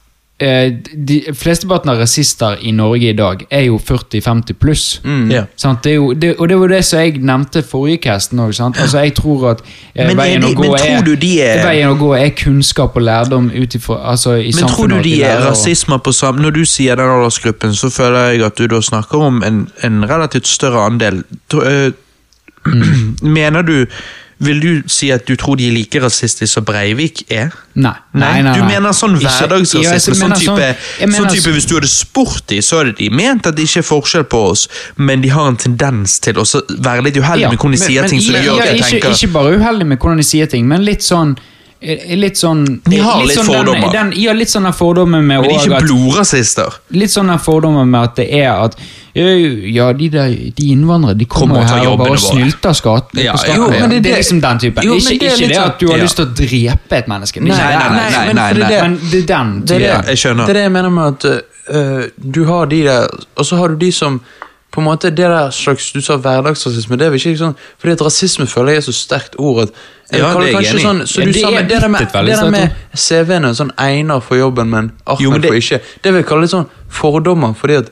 de 1.07 1.15
flesteparten 1.33 1.89
av 1.89 1.97
rasister 1.97 2.59
i 2.61 2.71
Norge 2.71 3.09
i 3.09 3.13
dag 3.17 3.39
er 3.49 3.63
jo 3.71 3.79
40-50 3.81 4.53
pluss. 4.61 4.83
Mm. 5.03 5.31
Yeah. 5.31 5.47
Det 5.83 5.93
jo, 5.95 6.11
det, 6.13 6.35
og 6.37 6.49
det 6.49 6.57
var 6.61 6.67
det 6.75 6.81
som 6.85 6.99
jeg 6.99 7.17
nevnte 7.25 7.63
forrige 7.65 7.97
casten 8.03 8.39
òg. 8.43 8.53
Altså, 8.69 8.99
jeg 9.01 9.15
tror 9.17 9.47
at 9.55 9.63
eh, 9.95 10.05
Men 10.07 10.17
veien, 10.17 10.41
de- 10.45 10.51
å 10.51 10.59
gå 10.59 10.67
men 10.67 10.77
tror 10.77 11.15
er, 11.41 11.57
er- 11.57 11.65
veien 11.65 11.89
å 11.89 11.97
gå 11.97 12.11
er 12.19 12.29
kunnskap 12.37 12.95
og 12.95 13.01
lærdom 13.07 13.49
utifra, 13.55 13.97
altså, 14.11 14.35
i 14.37 14.51
Men 14.53 14.69
tror 14.69 14.87
du 14.93 15.01
de 15.01 15.15
er 15.23 15.41
rasisme 15.41 15.97
på 15.99 16.13
samme 16.13 16.41
Når 16.45 16.51
du 16.59 16.63
sier 16.65 16.95
den 16.95 17.09
aldersgruppen, 17.09 17.73
så 17.73 17.89
føler 17.89 18.31
jeg 18.31 18.45
at 18.45 18.57
du 18.57 18.67
da 18.67 18.81
snakker 18.81 19.17
om 19.31 19.41
en, 19.43 19.63
en 19.83 20.03
relativt 20.05 20.47
større 20.47 20.85
andel. 20.85 21.23
Tro- 21.49 21.65
mm. 22.65 23.17
Mener 23.37 23.61
du 23.65 23.85
Vil 24.39 24.59
du 24.61 24.89
si 24.91 25.09
at 25.09 25.25
du 25.25 25.33
tror 25.39 25.57
de 25.57 25.65
er 25.65 25.73
like 25.73 25.97
rasistiske 26.01 26.59
som 26.59 26.65
Breivik 26.65 27.23
er? 27.33 27.49
Nei. 27.73 27.93
nei, 28.13 28.41
nei, 28.45 28.53
Du 28.57 28.65
mener 28.65 28.93
sånn 28.93 29.15
hverdagsrasisme? 29.17 30.13
sånn, 30.13 30.35
type, 30.37 30.67
sånn 31.01 31.29
type 31.33 31.53
Hvis 31.55 31.65
du 31.69 31.75
hadde 31.77 31.89
spurt 31.89 32.45
dem, 32.51 32.61
så 32.65 32.83
hadde 32.83 32.93
de 32.99 33.09
ment 33.13 33.49
at 33.49 33.57
det 33.57 33.65
ikke 33.65 33.81
er 33.81 33.87
forskjell 33.89 34.27
på 34.29 34.43
oss, 34.51 34.67
men 34.95 35.25
de 35.25 35.33
har 35.33 35.49
en 35.49 35.57
tendens 35.57 36.19
til 36.21 36.37
å 36.41 36.45
være 36.77 37.07
litt 37.09 37.17
uheldige 37.17 37.47
Ja, 37.47 37.53
med 37.53 37.61
hvordan 37.61 37.77
de 37.77 37.83
sier 37.83 38.05
men 38.05 38.13
ting. 38.13 38.21
Men, 38.21 38.27
som 38.29 38.37
de 38.37 38.45
gjør 38.45 38.53
ja, 38.53 38.63
at 38.63 38.69
jeg 38.69 38.79
ikke, 38.79 38.91
tenker 38.93 39.17
ikke 39.17 39.33
bare 39.39 39.57
uheldig 39.57 39.91
med 39.93 40.01
hvordan 40.01 40.21
de 40.21 40.27
sier 40.29 40.51
ting, 40.53 40.69
men 40.69 40.85
litt 40.85 41.05
sånn 41.05 41.37
Litt 41.79 42.37
sånn 42.39 42.63
De 42.89 42.97
har 42.97 43.19
litt 43.21 43.37
sånn 43.37 43.45
fordommer. 43.45 43.91
Den, 43.93 44.09
den, 44.09 44.19
ja, 44.21 44.33
litt 44.33 44.49
sånn 44.49 44.63
den 44.65 44.73
fordommen 44.73 45.21
med 45.27 45.41
Men 45.41 45.49
de 45.49 45.55
er 45.55 45.65
ikke 45.67 45.81
blodrasister. 45.85 46.73
Litt 46.97 47.11
sånn 47.13 47.27
den 47.29 47.37
fordommen 47.43 47.89
med 47.91 48.01
at 48.01 48.15
det 48.17 48.25
er 48.39 48.49
at 48.63 48.77
Ja, 49.17 49.91
de, 49.93 50.07
der, 50.13 50.29
de 50.57 50.65
innvandrere 50.73 51.15
de 51.17 51.25
kommer, 51.25 51.61
Kommer 51.61 51.77
her 51.81 51.87
og 51.91 51.97
bare 52.01 52.17
snylter 52.21 52.73
skatt. 52.77 53.13
Ja, 53.17 53.33
skatten. 53.37 53.61
jo, 53.63 53.69
men 53.79 53.89
det, 53.89 54.01
det- 54.05 54.11
er 54.13 54.17
liksom 54.21 54.41
den 54.41 54.59
typen. 54.59 54.83
Jo, 54.85 54.95
ikke 54.97 55.19
det 55.19 55.31
ikke 55.33 55.47
det 55.47 55.55
sånn- 55.57 55.67
at 55.69 55.79
du 55.79 55.87
har 55.87 55.97
Ja. 55.97 56.03
lyst 56.03 56.15
til 56.17 56.25
å 56.25 56.33
drepe 56.37 56.97
et 56.97 57.07
menneske. 57.07 57.41
Nei, 57.41 57.49
Nei, 57.49 57.57
nei, 57.57 57.89
nei, 57.89 58.09
nei, 58.09 58.25
men 58.27 58.35
nei, 58.35 58.51
nei. 58.53 58.69
det- 58.69 58.81
Men 58.81 58.99
det 59.11 59.21
er 59.23 59.27
den 59.33 59.61
Det 59.65 59.75
er 59.75 59.79
det, 59.79 60.07
Jeg 60.07 60.17
skjønner. 60.17 60.45
det 60.45 60.49
er 60.49 60.53
det 60.53 60.63
jeg 60.63 60.71
mener 60.71 60.89
med 60.89 61.05
at 61.13 61.25
uh, 61.73 62.03
du 62.31 62.45
har 62.45 62.65
de 62.65 62.83
der, 62.83 63.07
og 63.37 63.45
så 63.45 63.57
har 63.57 63.67
du 63.69 63.75
de 63.75 63.91
som 63.91 64.21
på 64.71 64.81
en 64.81 64.85
måte, 64.85 65.09
Det 65.09 65.17
der 65.17 65.49
slags 65.49 65.91
du 65.93 66.01
sa 66.01 66.17
hverdagsrasisme, 66.17 66.97
det 66.97 67.05
er 67.07 67.09
vel 67.09 67.19
ikke 67.19 67.37
sånn 67.39 67.55
Fordi 67.79 67.91
at 67.93 68.01
rasisme 68.01 68.45
føler 68.47 68.67
jeg 68.75 68.77
er 68.77 68.81
så 68.91 68.93
sterkt 68.93 69.35
ord 69.39 69.61
at 69.63 69.69
jeg 70.11 70.19
Ja, 70.21 70.33
det 70.33 70.53
er 70.53 70.61
jeg 70.61 70.73
enig 70.73 70.81
i. 70.81 70.83
sånn, 70.85 71.01
så 71.07 71.19
Ja, 71.21 71.25
det 71.25 71.35
sa 71.41 71.49
med, 71.51 71.69
det 71.69 71.81
der 71.81 71.87
med, 71.87 71.99
veldig 72.13 72.27
det 72.27 72.39
der 72.43 72.51
med 72.51 72.69
CV-ene, 72.95 73.53
sånn 73.55 73.71
Einar 73.77 74.19
for 74.21 74.35
jobben, 74.37 74.69
men 74.69 74.91
Ahmed 75.07 75.21
Jo, 75.21 75.31
men 75.31 75.41
det- 75.41 75.49
for 75.49 75.55
ikke. 75.55 75.79
Det 76.03 76.13
vil 76.13 76.19
jeg 76.21 76.25
kalle 76.27 76.41
litt 76.41 76.51
sånn 76.51 76.67
fordommer, 76.89 77.53
fordi 77.55 77.77
at 77.77 77.89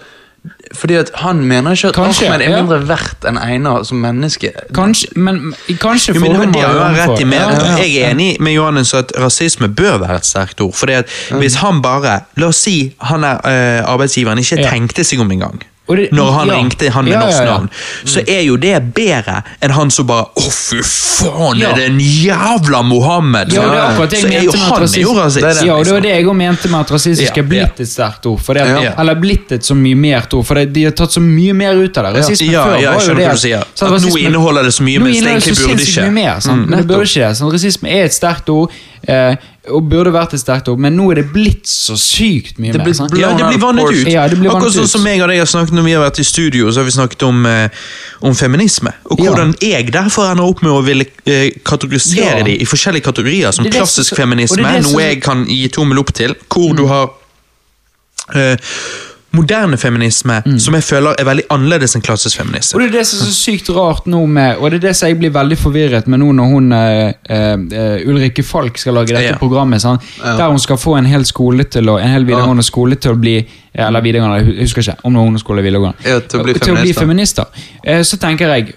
fordi 0.75 0.93
at 0.99 1.09
Han 1.15 1.41
mener 1.47 1.71
ikke 1.71 1.87
at 1.87 1.95
Kanskje, 1.95 2.27
Ahmed 2.27 2.41
er 2.41 2.49
ja. 2.51 2.61
mindre 2.61 2.87
verdt 2.87 3.25
enn 3.25 3.37
Einar 3.41 3.83
som 3.83 3.97
menneske. 3.97 4.51
Kanskje, 4.73 5.07
men 5.15 5.55
kanskje 5.69 6.13
Jo, 6.13 6.19
men 6.21 6.29
det, 6.29 6.37
fordommer 6.37 6.51
det 6.53 6.61
har 6.61 6.79
han 6.79 6.95
rett 7.09 7.21
i. 7.21 7.23
mer. 7.25 7.37
Ja, 7.37 7.49
ja, 7.49 7.65
ja. 7.65 7.77
jeg 7.83 7.95
er 8.03 8.09
enig 8.13 8.39
med 8.39 8.53
Johannes 8.53 8.93
at 8.93 9.11
rasisme 9.17 9.67
bør 9.73 9.97
være 10.05 10.15
et 10.17 10.25
sterkt 10.25 10.61
ord. 10.61 10.73
Fordi 10.75 10.93
at 10.93 11.07
Hvis 11.31 11.55
han 11.55 11.81
bare 11.81 12.19
La 12.37 12.45
oss 12.47 12.57
si 12.57 12.93
han 13.01 13.23
er 13.23 13.37
øh, 13.43 13.89
arbeidsgiveren 13.93 14.37
ikke 14.37 14.59
Ja. 14.61 14.69
tenkte 14.69 15.03
seg 15.03 15.19
om 15.19 15.31
engang. 15.31 15.61
Og 15.87 15.97
det- 15.97 16.11
Når 16.11 16.31
han 16.33 16.47
ja. 16.47 16.53
ringte 16.55 16.89
han 16.89 17.05
med 17.05 17.13
Ja, 17.13 17.19
norsk 17.19 17.37
ja. 17.39 17.45
navn, 17.45 17.69
så 18.05 18.19
er 18.27 18.41
jo 18.41 18.55
det 18.57 18.93
bedre 18.95 19.43
enn 19.61 19.69
han 19.71 19.91
som 19.91 20.07
bare 20.07 20.25
Å, 20.35 20.51
fy 20.51 20.79
faen, 20.81 21.59
Ja. 21.59 21.69
er 21.69 21.75
det 21.75 21.83
en 21.91 21.99
jævla 21.99 22.81
Mohammed? 22.83 23.53
Ja, 23.53 23.61
det 23.61 23.77
er 23.77 23.83
akkurat 23.91 24.09
det 24.09 24.19
så 24.19 24.27
mente 24.27 24.45
med 24.45 24.65
at 24.65 24.71
han 24.71 24.81
jo 24.81 25.13
rasist- 25.13 25.19
rasist. 25.21 25.41
Det 25.45 25.53
det. 25.59 25.65
Ja, 25.67 25.83
det 25.83 25.91
var 25.93 26.01
det 26.01 26.09
jeg 26.15 26.25
også 26.25 26.35
mente 26.35 26.67
med 26.69 26.79
at 26.79 26.89
rasistisk 26.91 27.37
Ja, 27.37 27.43
er 27.43 27.47
blitt 27.47 27.79
et 27.79 27.87
sterkt 27.87 28.25
ord. 28.25 28.39
For 28.41 28.53
det, 28.55 28.65
Ja. 28.65 28.93
Eller 28.97 29.15
blitt 29.15 29.51
et 29.51 29.61
så 29.61 29.75
mye 29.75 29.95
mer 29.95 30.25
ord, 30.33 30.45
for 30.45 30.55
det, 30.55 30.73
de 30.73 30.83
har 30.85 30.91
tatt 30.91 31.11
så 31.11 31.21
mye 31.21 31.53
mer 31.53 31.73
ut 31.75 31.97
av 31.97 32.13
det. 32.13 32.23
Rasisme 32.23 32.49
Ja, 32.51 32.65
før 32.65 32.73
ja, 32.73 32.79
jeg 32.81 32.93
var 32.95 33.05
jo 33.05 33.13
det 33.13 33.25
hva 33.27 33.31
du 33.31 33.37
sier. 33.37 33.63
sant, 33.75 33.93
At 33.93 34.01
nå 34.01 34.17
inneholder 34.17 34.63
det 34.63 34.73
så 34.73 34.81
mye, 34.81 34.99
mens 34.99 35.19
det 35.21 35.27
egentlig 35.27 35.55
så 35.55 35.67
burde 35.67 35.85
ikke. 35.85 36.01
Mye 36.01 36.11
mer, 36.11 36.39
sant? 36.41 36.67
Men 36.69 36.79
det 36.79 36.87
burde 36.87 37.03
ikke 37.05 37.27
det. 37.29 37.37
Sant? 37.37 37.53
Rasisme 37.53 37.87
er 37.89 38.03
et 38.05 38.11
sterkt 38.13 38.49
ord, 38.49 38.71
eh, 39.07 39.35
og 39.69 39.83
burde 39.89 40.11
vært 40.13 40.33
et 40.33 40.39
sterkt 40.41 40.67
ord, 40.69 40.79
men 40.79 40.95
nå 40.97 41.11
er 41.11 41.15
det 41.21 41.25
blitt 41.33 41.65
så 41.65 41.95
sykt 41.97 42.59
mye 42.61 42.71
Det 42.75 42.81
mer. 42.83 42.93
Sant? 42.93 43.15
Ja, 43.17 43.31
det 43.37 43.47
blir 43.49 43.59
vannet 43.61 43.89
ut. 43.89 44.07
Ja, 44.11 44.27
det 44.27 44.37
blir 44.39 44.49
vannet 44.51 44.67
Akkurat 44.67 44.75
sånn 44.77 44.87
som 44.87 45.05
jeg 45.09 45.21
og 45.21 45.29
deg 45.29 45.39
har 45.39 45.45
snakket 45.49 45.73
når 45.73 45.83
vi 45.87 45.93
har 45.93 46.03
vært 46.05 46.19
i 46.19 46.23
studio, 46.23 46.69
så 46.71 46.83
har 46.83 46.85
vi 46.85 46.91
snakket 46.97 47.23
om, 47.27 47.45
eh, 47.45 47.69
om 48.21 48.33
feminisme. 48.35 48.93
Og 49.09 49.19
Ja. 49.19 49.31
hvordan 49.31 49.55
jeg 49.61 49.91
derfor 49.91 50.29
ender 50.31 50.43
opp 50.43 50.61
med 50.61 50.71
å 50.71 50.83
ville 50.83 51.05
eh, 51.25 51.49
kategorisere 51.63 52.37
Ja. 52.37 52.43
de 52.43 52.57
i 52.61 52.65
forskjellige 52.65 53.03
kategorier, 53.03 53.51
som 53.51 53.63
Det 53.63 53.71
det 53.73 53.81
klassisk 53.81 54.13
så, 54.13 54.15
feminisme, 54.21 54.57
det 54.57 54.83
noe 54.83 54.91
som- 54.91 54.99
jeg 54.99 55.21
kan 55.21 55.45
gi 55.45 55.67
tommel 55.69 55.99
opp 55.99 56.13
til, 56.13 56.35
hvor 56.49 56.75
du 56.75 56.85
har 56.87 57.09
eh, 58.35 58.57
moderne 59.35 59.77
feminisme, 59.79 60.39
som 60.61 60.75
jeg 60.77 60.85
føler 60.87 61.19
er 61.19 61.27
veldig 61.27 61.45
annerledes 61.53 61.95
enn 61.97 62.03
klassisk 62.05 62.41
Og 62.41 62.81
det 62.81 62.87
er 62.87 62.93
det 62.97 63.03
som 63.07 63.21
er 63.21 63.29
så 63.29 63.35
sykt 63.35 63.69
rart 63.75 64.07
nå 64.11 64.21
med 64.27 64.57
Og 64.59 64.71
det 64.71 64.79
er 64.79 64.87
det 64.87 64.95
som 64.97 65.09
jeg 65.09 65.19
blir 65.19 65.33
veldig 65.35 65.57
forvirret 65.59 66.07
med 66.11 66.21
nå 66.21 66.31
når 66.37 66.51
hun 66.51 66.71
uh, 66.75 67.11
uh, 67.29 68.09
Ulrikke 68.09 68.43
Falk 68.45 68.79
skal 68.81 68.97
lage 68.99 69.13
dette 69.13 69.35
Ja. 69.35 69.37
programmet. 69.41 69.81
Sånn, 69.83 69.99
Ja. 70.23 70.35
Der 70.37 70.49
hun 70.49 70.59
skal 70.59 70.77
få 70.77 70.97
en 70.97 71.05
hel 71.05 71.25
skole 71.25 71.63
til 71.63 71.89
å, 71.89 71.97
En 71.99 72.11
hel 72.11 72.25
videregående 72.25 72.63
skole 72.63 72.95
til 72.95 73.11
å 73.15 73.19
bli 73.19 73.37
Eller 73.73 74.01
videregående, 74.01 74.55
jeg 74.55 74.61
husker 74.63 74.81
ikke 74.81 74.97
om 75.03 75.13
det 75.13 75.19
var 75.19 75.27
ungdomsskole 75.27 75.59
eller 75.59 75.69
videregående. 75.69 76.05
Ja, 76.05 76.19
til 76.19 76.39
å 76.39 76.43
bli 76.43 76.53
til 76.53 76.73
å 76.73 76.81
bli 76.81 76.93
feminister. 76.93 77.45
feminister. 77.45 77.45
Eh, 77.83 78.01
så 78.07 78.17
tenker 78.17 78.53
jeg 78.55 78.75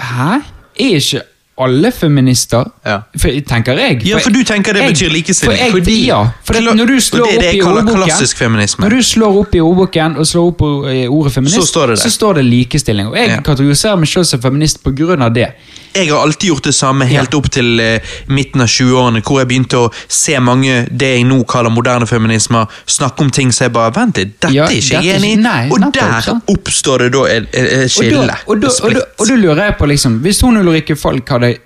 Hæ? 0.00 0.40
Er 0.80 0.96
ikke 0.96 1.22
alle 1.64 1.90
feminister? 1.92 2.64
Ja. 2.86 3.00
For, 3.18 3.28
tenker 3.48 3.78
jeg. 3.78 4.02
Ja, 4.06 4.18
for 4.18 4.30
du 4.30 4.42
tenker 4.44 4.72
det 4.72 4.82
jeg- 4.82 4.92
betyr 4.94 5.10
likestilling. 5.14 5.56
For 5.58 5.64
jeg, 5.64 5.72
Fordi- 5.72 6.06
ja, 6.06 6.20
for 6.44 6.52
det, 6.54 6.62
når 6.64 6.86
du 6.86 7.00
slår 7.00 7.26
det 7.30 7.40
det 7.40 7.62
ordboken. 7.64 8.78
Når 8.78 8.90
du 8.96 9.02
slår 9.02 9.40
opp 9.40 9.54
i 9.54 9.60
ordboken 9.60 10.16
og 10.16 10.26
slår 10.26 10.46
opp 10.52 10.62
i 10.92 11.06
ordet 11.06 11.32
feminist, 11.32 11.56
Så 11.60 11.66
står 11.66 11.86
det 11.86 11.98
så 11.98 12.10
står 12.10 12.34
det 12.34 12.44
likestilling. 12.44 13.06
Og 13.08 13.16
jeg 13.16 13.28
Ja. 13.28 13.40
kategoriserer 13.40 13.96
meg 13.98 14.08
selv 14.08 14.24
som 14.24 14.40
feminist 14.40 14.82
av 15.22 15.32
det. 15.34 15.52
Jeg 15.94 16.10
har 16.10 16.22
alltid 16.22 16.48
gjort 16.52 16.68
det 16.70 16.74
samme 16.76 17.06
helt 17.10 17.34
opp 17.34 17.48
til 17.52 17.80
eh, 17.82 18.12
midten 18.30 18.62
av 18.62 18.70
20-årene, 18.70 19.22
hvor 19.26 19.40
jeg 19.42 19.50
begynte 19.50 19.80
å 19.80 19.88
se 20.06 20.36
mange 20.42 20.84
det 20.90 21.14
jeg 21.16 21.24
nå 21.26 21.40
kaller 21.50 21.72
moderne 21.74 22.06
feminismer, 22.06 22.70
snakke 22.86 23.26
om 23.26 23.32
ting 23.34 23.50
som 23.54 23.66
jeg 23.66 23.74
bare 23.74 23.94
Vent 23.96 24.20
litt, 24.20 24.36
dette 24.38 24.52
er 24.54 24.76
ikke 24.76 25.00
jeg 25.02 25.18
enig 25.18 25.32
i. 25.40 25.64
Og 25.74 25.88
der 25.94 26.20
sant? 26.24 26.46
oppstår 26.50 27.06
det 27.06 27.10
da 27.16 27.24
et, 27.30 27.48
et, 27.50 27.72
et 27.80 27.90
skille. 27.92 28.22
og, 28.22 28.62
da, 28.62 28.70
og, 28.70 28.94
da, 28.94 29.02
og 29.18 29.26
da 29.26 29.40
lurer 29.40 29.64
jeg 29.66 29.76
på, 29.80 29.90
liksom, 29.90 30.20
hvis 30.24 30.44
hun 30.46 30.60
Ulrikke 30.62 30.96
Falk 30.98 31.34
hadde 31.34 31.56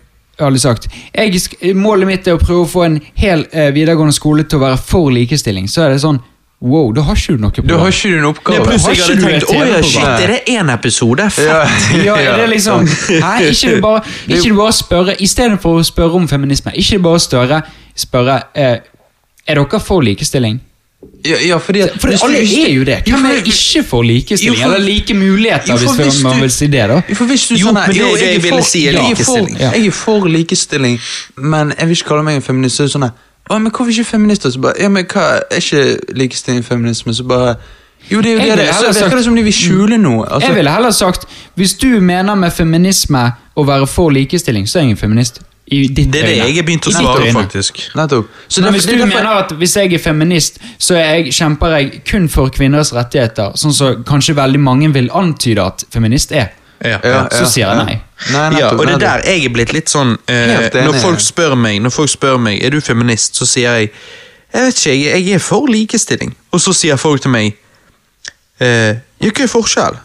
hadde 0.40 0.58
sagt 0.58 0.88
jeg, 1.14 1.74
Målet 1.78 2.08
mitt 2.08 2.26
er 2.26 2.38
å 2.38 2.42
prøve 2.42 2.64
å 2.64 2.70
få 2.70 2.86
en 2.88 2.96
hel 3.20 3.44
eh, 3.52 3.70
videregående 3.74 4.16
skole 4.16 4.46
til 4.48 4.58
å 4.58 4.64
være 4.64 4.80
for 4.82 5.12
likestilling. 5.14 5.68
Så 5.70 5.84
er 5.84 5.94
det 5.94 6.02
sånn 6.02 6.18
Wow, 6.64 6.92
da 6.96 7.02
har 7.04 7.14
ikke 7.18 7.34
du 7.36 7.42
noe 7.42 7.50
på 7.52 7.62
Da 7.68 7.76
har 7.76 7.90
ikke 7.92 8.08
du 8.08 8.16
en 8.16 8.22
Ja, 8.24 8.28
oppgave. 8.30 8.64
Har 8.64 8.94
ikke 8.94 9.04
hadde 9.04 9.16
du 9.20 9.26
tenkt 9.26 9.50
Å 9.52 9.64
ja, 9.68 9.80
shit, 9.84 10.06
er 10.24 10.30
det 10.32 10.38
én 10.48 10.70
episode? 10.72 11.26
Fett. 11.30 11.46
Ja, 11.46 12.16
Ja, 12.16 12.16
er 12.16 12.38
det 12.40 12.46
liksom 12.54 12.86
Nei, 13.20 13.50
ikke 13.50 13.74
du 13.74 13.80
bare, 13.84 14.00
ikke 14.28 14.48
du 14.48 14.54
bare 14.56 14.72
spørre 14.72 15.16
Istedenfor 15.20 15.80
å 15.82 15.84
spørre 15.84 16.14
om 16.22 16.28
feminisme, 16.30 16.72
ikke 16.74 16.96
du 16.96 17.02
bare 17.04 17.20
spørre, 17.20 17.58
spørre 18.06 18.38
eh, 18.56 18.78
Er 19.46 19.60
dere 19.60 19.80
for 19.84 20.00
likestilling? 20.06 20.62
Ja, 21.24 21.36
ja, 21.44 21.58
fordi 21.60 21.82
at 21.84 21.98
For 22.00 22.08
alle 22.24 22.40
du- 22.40 22.54
er 22.64 22.70
jo 22.72 22.84
det. 22.88 22.94
Hvem 23.04 23.26
er 23.28 23.42
ikke 23.44 23.82
for 23.84 24.02
likestilling? 24.08 24.56
Jo, 24.56 24.62
for- 24.64 24.74
Eller 24.74 24.86
like 24.88 25.14
muligheter, 25.14 25.68
Jo, 25.68 25.76
for 25.76 25.94
hvis 26.00 26.14
hvis 26.14 26.22
man 26.24 26.40
vil 26.40 26.50
si 26.50 26.66
det, 26.72 26.86
da? 26.88 26.96
Jo, 27.08 27.14
for 27.14 27.24
hvis 27.28 27.44
du 27.48 27.54
Jo, 27.56 27.66
sånn 27.66 27.74
men 27.74 27.90
det 27.90 28.00
er 28.00 28.08
det 28.14 28.20
jeg 28.24 28.36
er 28.36 28.40
ville 28.40 28.56
for- 28.56 28.64
si 28.70 28.86
er 28.88 28.92
jeg 28.92 29.00
for- 29.02 29.10
likestilling. 29.10 29.58
Jeg 29.60 29.86
er 29.86 29.90
for 29.90 30.28
likestilling, 30.28 30.98
men 31.36 31.74
jeg 31.78 31.88
vil 31.88 31.96
ikke 31.96 32.08
kalle 32.08 32.24
meg 32.24 32.36
en 32.36 32.42
feminist. 32.48 32.76
Så 32.80 32.84
det 32.88 32.92
sånn 32.96 33.02
her, 33.04 33.12
Å, 33.50 33.58
men 33.60 33.70
hvorfor 33.72 33.90
ikke 33.92 34.04
feminister? 34.08 34.50
Så 34.50 34.60
bare, 34.60 34.74
ja, 34.80 34.88
men 34.88 35.04
hva, 35.04 35.24
Er 35.52 35.60
ikke 35.60 36.14
likestilling 36.16 36.64
feminisme? 36.64 37.14
Så 37.14 37.24
bare 37.28 37.56
Jo, 38.10 38.20
det 38.20 38.30
er 38.30 38.34
jo 38.34 38.38
det 38.40 38.58
det 38.58 38.68
er. 38.68 38.72
Så 38.72 38.92
virker 39.02 39.16
det 39.16 39.24
som 39.24 39.36
de 39.36 39.42
vil 39.44 39.52
skjule 39.52 39.98
noe. 40.00 40.26
Altså, 40.28 40.48
Jeg 40.48 40.56
ville 40.56 40.70
heller 40.72 40.90
sagt 40.90 41.26
Hvis 41.56 41.74
du 41.80 42.00
mener 42.00 42.34
med 42.34 42.52
feminisme 42.52 43.32
å 43.56 43.64
være 43.66 43.86
for 43.86 44.10
likestilling, 44.10 44.66
så 44.68 44.78
er 44.80 44.82
jeg 44.88 44.90
en 44.96 44.96
feminist. 44.96 45.42
I 45.66 45.86
ditt 45.88 46.10
Det 46.12 46.20
er 46.20 46.26
det 46.26 46.32
øyne. 46.34 46.46
jeg 46.48 46.56
har 46.56 46.64
begynt 46.66 46.86
å 46.88 46.92
svare, 46.92 47.28
faktisk. 47.32 47.78
Nettopp. 47.96 48.26
Så 48.48 48.60
Men 48.60 48.64
derfor- 48.64 48.74
hvis 48.74 48.86
du 48.86 48.92
derfor- 48.98 49.06
mener 49.06 49.30
at 49.44 49.50
hvis 49.52 49.74
jeg 49.76 49.92
er 49.94 49.98
feminist, 49.98 50.58
så 50.78 50.94
er 50.96 51.14
jeg, 51.14 51.32
kjemper 51.32 51.66
jeg 51.78 52.04
kun 52.04 52.28
for 52.28 52.48
kvinners 52.50 52.92
rettigheter, 52.92 53.52
sånn 53.56 53.72
som 53.72 54.04
kanskje 54.04 54.34
veldig 54.34 54.60
mange 54.60 54.92
vil 54.92 55.08
antyde 55.14 55.64
at 55.64 55.84
feminist 55.90 56.32
er, 56.32 56.48
Ja. 56.82 56.98
Ja, 57.04 57.20
så 57.30 57.44
sier 57.48 57.68
jeg 57.70 57.76
nei. 57.86 57.94
Nei, 58.32 58.40
Ja, 58.58 58.70
nettopp, 58.70 58.80
og 58.80 58.86
det 58.86 58.94
er 58.94 58.98
der 59.04 59.22
jeg 59.28 59.44
er 59.46 59.52
blitt 59.54 59.72
litt 59.72 59.90
sånn 59.90 60.14
eh, 60.30 60.70
Når 60.84 60.96
folk 61.02 61.20
spør 61.20 61.54
meg 61.58 61.80
Når 61.82 61.92
folk 61.92 62.10
spør 62.12 62.36
meg 62.40 62.62
Er 62.64 62.70
du 62.70 62.80
feminist, 62.80 63.36
så 63.36 63.46
sier 63.48 63.78
jeg 63.78 63.90
Jeg 64.54 64.66
vet 64.68 64.78
ikke, 64.80 64.94
jeg, 64.94 65.24
jeg 65.26 65.34
er 65.34 65.42
for 65.42 65.66
likestilling. 65.70 66.34
Og 66.54 66.60
så 66.62 66.72
sier 66.76 66.96
folk 67.00 67.22
til 67.24 67.32
meg 67.34 67.52
eh, 68.60 68.94
Ja, 69.22 69.30
hva 69.30 69.46
er 69.46 69.50
forskjell? 69.50 69.98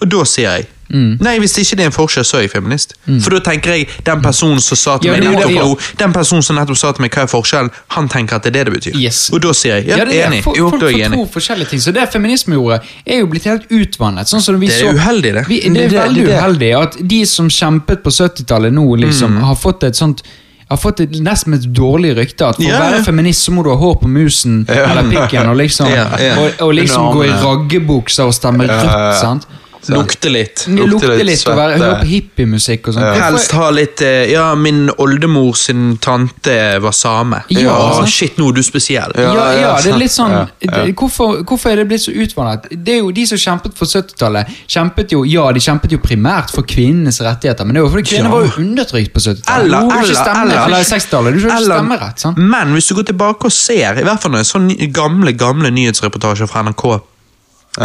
Og 0.00 0.10
da 0.14 0.24
sier 0.28 0.58
jeg 0.60 0.68
Mm. 0.90 1.18
Nei, 1.22 1.38
hvis 1.38 1.52
ikke 1.62 1.76
det 1.78 1.84
er 1.84 1.90
en 1.90 1.94
forskjell, 1.94 2.24
så 2.26 2.36
er 2.38 2.40
jeg 2.42 2.50
feminist. 2.50 2.94
For 3.06 3.30
da 3.30 3.38
tenker 3.46 3.70
jeg 3.76 3.88
den 4.04 4.22
personen 4.24 4.58
som 4.60 4.76
sa 4.76 4.96
til 4.98 5.10
Ja, 5.12 5.16
meg 5.18 5.22
nettopp 5.30 5.52
ja. 5.54 5.66
Den 6.02 6.12
personen 6.12 6.42
som 6.42 6.56
nettopp 6.58 6.76
sa 6.80 6.90
til 6.92 7.02
meg 7.04 7.14
hva 7.14 7.22
er 7.22 7.30
forskjellen, 7.30 7.70
han 7.94 8.08
tenker 8.08 8.36
at 8.36 8.42
det 8.42 8.50
er 8.56 8.64
det 8.64 8.64
det 8.66 8.74
betyr. 8.80 8.98
Yes. 9.00 9.30
Og 9.32 9.40
da 9.44 9.52
sier 9.54 9.76
jeg 9.78 9.86
ja, 9.92 9.96
Ja, 10.00 10.04
det 10.04 10.18
er 10.18 10.26
enig. 10.26 10.42
Folk, 10.44 10.58
Jo, 10.58 10.70
for, 10.70 10.78
for, 10.80 10.90
for 10.90 11.14
to 11.14 11.26
forskjellige 11.38 11.68
ting. 11.70 11.80
Så 11.80 11.92
det 11.94 12.08
feminisme 12.12 12.54
gjorde, 12.58 12.80
er 13.06 13.22
jo 13.22 13.26
blitt 13.30 13.44
helt 13.46 13.70
utvannet. 13.70 14.26
Sånn 14.28 14.42
som 14.42 14.58
vi 14.58 14.66
Det 14.66 14.74
er 14.80 14.90
så, 14.90 14.96
uheldig, 14.98 15.32
det. 15.38 15.46
Vi, 15.48 15.60
det 15.60 15.70
er 15.70 15.74
Det- 15.74 15.90
det- 15.90 16.00
veldig 16.02 16.26
det- 16.26 16.36
uheldig 16.40 16.72
at 16.82 16.96
de 17.08 17.24
som 17.26 17.48
kjempet 17.48 18.02
på 18.02 18.10
70-tallet 18.10 18.72
nå, 18.72 18.84
liksom, 18.98 19.30
Mm. 19.38 19.42
har 19.44 19.54
fått 19.56 19.84
et 19.84 19.94
sånt 19.96 20.22
har 20.70 20.76
fått 20.78 21.00
et, 21.00 21.10
nesten 21.10 21.54
et 21.54 21.64
dårlig 21.74 22.12
rykte. 22.16 22.46
At 22.46 22.54
For 22.56 22.62
yeah. 22.62 22.78
å 22.78 22.92
være 22.92 23.04
feminist 23.04 23.42
så 23.42 23.50
må 23.50 23.64
du 23.64 23.70
ha 23.70 23.76
hår 23.76 23.96
på 24.02 24.06
musen 24.08 24.64
eller 24.68 25.02
pikken 25.10 25.48
og 25.50 25.56
liksom, 25.56 25.88
yeah. 25.90 26.38
Og, 26.38 26.52
og 26.62 26.74
liksom 26.74 27.12
gå 27.12 27.24
i 27.26 27.30
raggebukser 27.42 28.24
og 28.30 28.34
stemme 28.34 28.68
rødt. 28.68 28.84
ja. 28.84 29.38
Sant? 29.86 29.96
Lukte 29.98 30.30
litt. 30.32 30.64
Lukte 30.68 31.08
litt 31.16 31.26
litt 31.26 31.44
og 31.48 31.56
være, 31.58 31.78
høre 31.80 31.98
på 32.02 32.08
hippiemusikk 32.10 32.88
og 32.90 32.94
sånn. 32.96 33.04
Ja. 33.06 33.14
Helst 33.30 33.52
ha 33.56 33.70
litt 33.74 34.02
eh, 34.06 34.30
Ja, 34.32 34.54
min 34.54 34.90
oldemor 35.00 35.54
sin 35.56 35.96
tante 36.02 36.56
var 36.84 36.92
same. 36.96 37.42
Ja, 37.54 37.72
Å, 38.00 38.06
shit, 38.06 38.36
nå 38.40 38.50
er 38.50 38.58
du 38.58 38.62
spesiell. 38.66 39.12
Ja, 39.16 39.32
Ja, 39.34 39.46
ja, 39.60 39.72
det 39.82 39.92
er 39.94 39.98
litt 40.02 40.12
sånn 40.14 40.30
Ja, 40.34 40.44
ja. 40.66 40.84
Hvorfor, 41.00 41.40
hvorfor 41.48 41.72
er 41.72 41.76
det 41.82 41.86
blitt 41.90 42.04
så 42.04 42.12
utvannet? 42.12 42.68
Det 42.70 42.94
er 42.96 43.00
jo 43.00 43.10
De 43.16 43.26
som 43.26 43.38
kjempet 43.40 43.76
for 43.78 43.86
70-tallet, 43.90 44.46
kjempet 44.70 45.12
jo 45.16 45.24
Ja, 45.28 45.46
de 45.52 45.60
kjempet 45.64 45.92
jo 45.96 45.98
primært 46.02 46.50
for 46.54 46.62
kvinnenes 46.68 47.20
rettigheter, 47.24 47.64
men 47.68 47.74
det 47.78 47.82
var 47.86 47.90
fordi 47.94 48.08
kvinner 48.14 48.30
Ja. 48.30 48.34
var 48.36 48.46
jo 48.48 48.64
undertrykt 48.64 49.12
på 49.14 49.20
70-tallet. 49.24 49.66
Eller, 49.66 49.80
Du 49.90 49.96
eller, 49.98 50.14
stemme, 50.14 50.42
eller, 50.44 50.64
eller 50.66 50.88
60-tallet. 50.90 51.34
Du 51.34 51.40
ikke 51.46 51.60
stemmerett. 51.64 52.20
sant? 52.20 52.38
Men 52.38 52.72
hvis 52.76 52.88
du 52.90 52.94
går 53.00 53.08
tilbake 53.12 53.48
og 53.50 53.52
ser, 53.52 53.98
i 54.00 54.04
hvert 54.06 54.20
fall 54.22 54.32
når 54.36 54.44
en 54.44 54.50
sånn 54.52 54.66
ny- 54.70 54.90
gamle 54.92 55.32
gamle 55.32 55.70
nyhetsreportasjer 55.74 56.46
fra 56.50 56.62
NRK, 56.68 56.84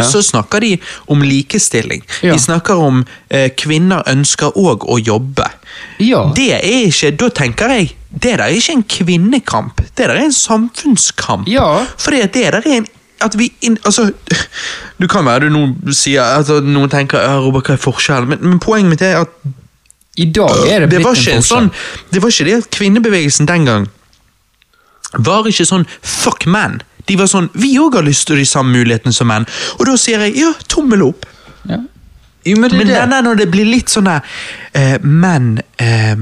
så 0.04 0.22
snakker 0.22 0.60
de 0.60 0.72
om 1.06 1.22
likestilling. 1.22 2.02
Ja. 2.22 2.32
De 2.32 2.38
snakker 2.42 2.74
om 2.74 3.04
eh, 3.28 3.50
kvinner 3.56 4.02
ønsker 4.10 4.56
òg 4.58 4.84
å 4.84 4.98
jobbe. 5.00 5.48
Ja. 6.02 6.26
Det 6.36 6.50
er 6.58 6.66
ikke, 6.86 7.10
Da 7.16 7.28
tenker 7.28 7.72
jeg 7.72 7.94
det 8.16 8.38
der 8.38 8.46
er 8.46 8.54
ikke 8.56 8.72
en 8.72 8.82
kvinnekamp, 8.88 9.80
det 9.96 10.06
der 10.08 10.14
er 10.14 10.24
en 10.24 10.32
samfunnskamp. 10.32 11.48
Ja. 11.48 11.84
Fordi 12.00 12.20
at 12.24 12.34
det 12.34 12.46
der 12.52 12.60
er 12.64 12.76
en 12.78 12.86
at 13.20 13.38
vi 13.38 13.52
in, 13.64 13.78
altså, 13.84 14.10
Du 15.00 15.06
kan 15.08 15.24
være 15.24 15.46
du 15.46 15.54
noen 15.54 15.94
sier 15.96 16.20
altså, 16.22 16.60
Noen 16.60 16.90
tenker 16.92 17.22
ja, 17.24 17.38
Robert, 17.40 17.64
hva 17.64 17.76
er 17.76 17.80
forskjellen? 17.80 18.28
Men, 18.28 18.42
men 18.44 18.58
poenget 18.60 18.92
mitt 18.92 19.04
er 19.04 19.22
at 19.22 19.32
I 20.20 20.26
dag 20.36 20.66
er 20.68 20.84
det 20.84 20.90
det 20.90 21.04
var 21.04 21.16
ikke 21.16 21.38
en 21.38 21.40
forskjell. 21.40 21.46
sånn 21.48 21.70
Det 22.12 22.20
var 22.22 22.34
ikke 22.34 22.48
det 22.50 22.58
at 22.60 22.68
kvinnebevegelsen 22.76 23.48
den 23.48 23.64
gang 23.68 23.88
var 25.16 25.46
ikke 25.48 25.64
sånn 25.64 25.86
fuck 26.02 26.44
menn. 26.50 26.80
De 27.06 27.16
var 27.18 27.28
sånn 27.30 27.50
vi 27.54 27.76
òg 27.78 27.98
har 28.00 28.06
lyst 28.06 28.26
til 28.28 28.40
de 28.40 28.46
samme 28.48 28.74
mulighetene 28.78 29.14
som 29.14 29.28
menn. 29.30 29.46
Og 29.78 29.86
da 29.86 29.96
sier 30.00 30.26
jeg 30.26 30.36
ja, 30.40 30.52
tommel 30.68 31.04
opp. 31.06 31.26
Ja. 31.70 31.80
Jo, 32.46 32.56
men 32.60 32.70
det 32.70 32.78
Men 32.78 32.86
det. 32.86 32.98
der 33.10 33.22
når 33.26 33.34
det 33.42 33.50
blir 33.50 33.66
litt 33.66 33.90
sånn 33.90 34.06
der 34.06 34.22
eh, 34.72 34.98
Menn 35.02 35.56
eh, 35.82 36.14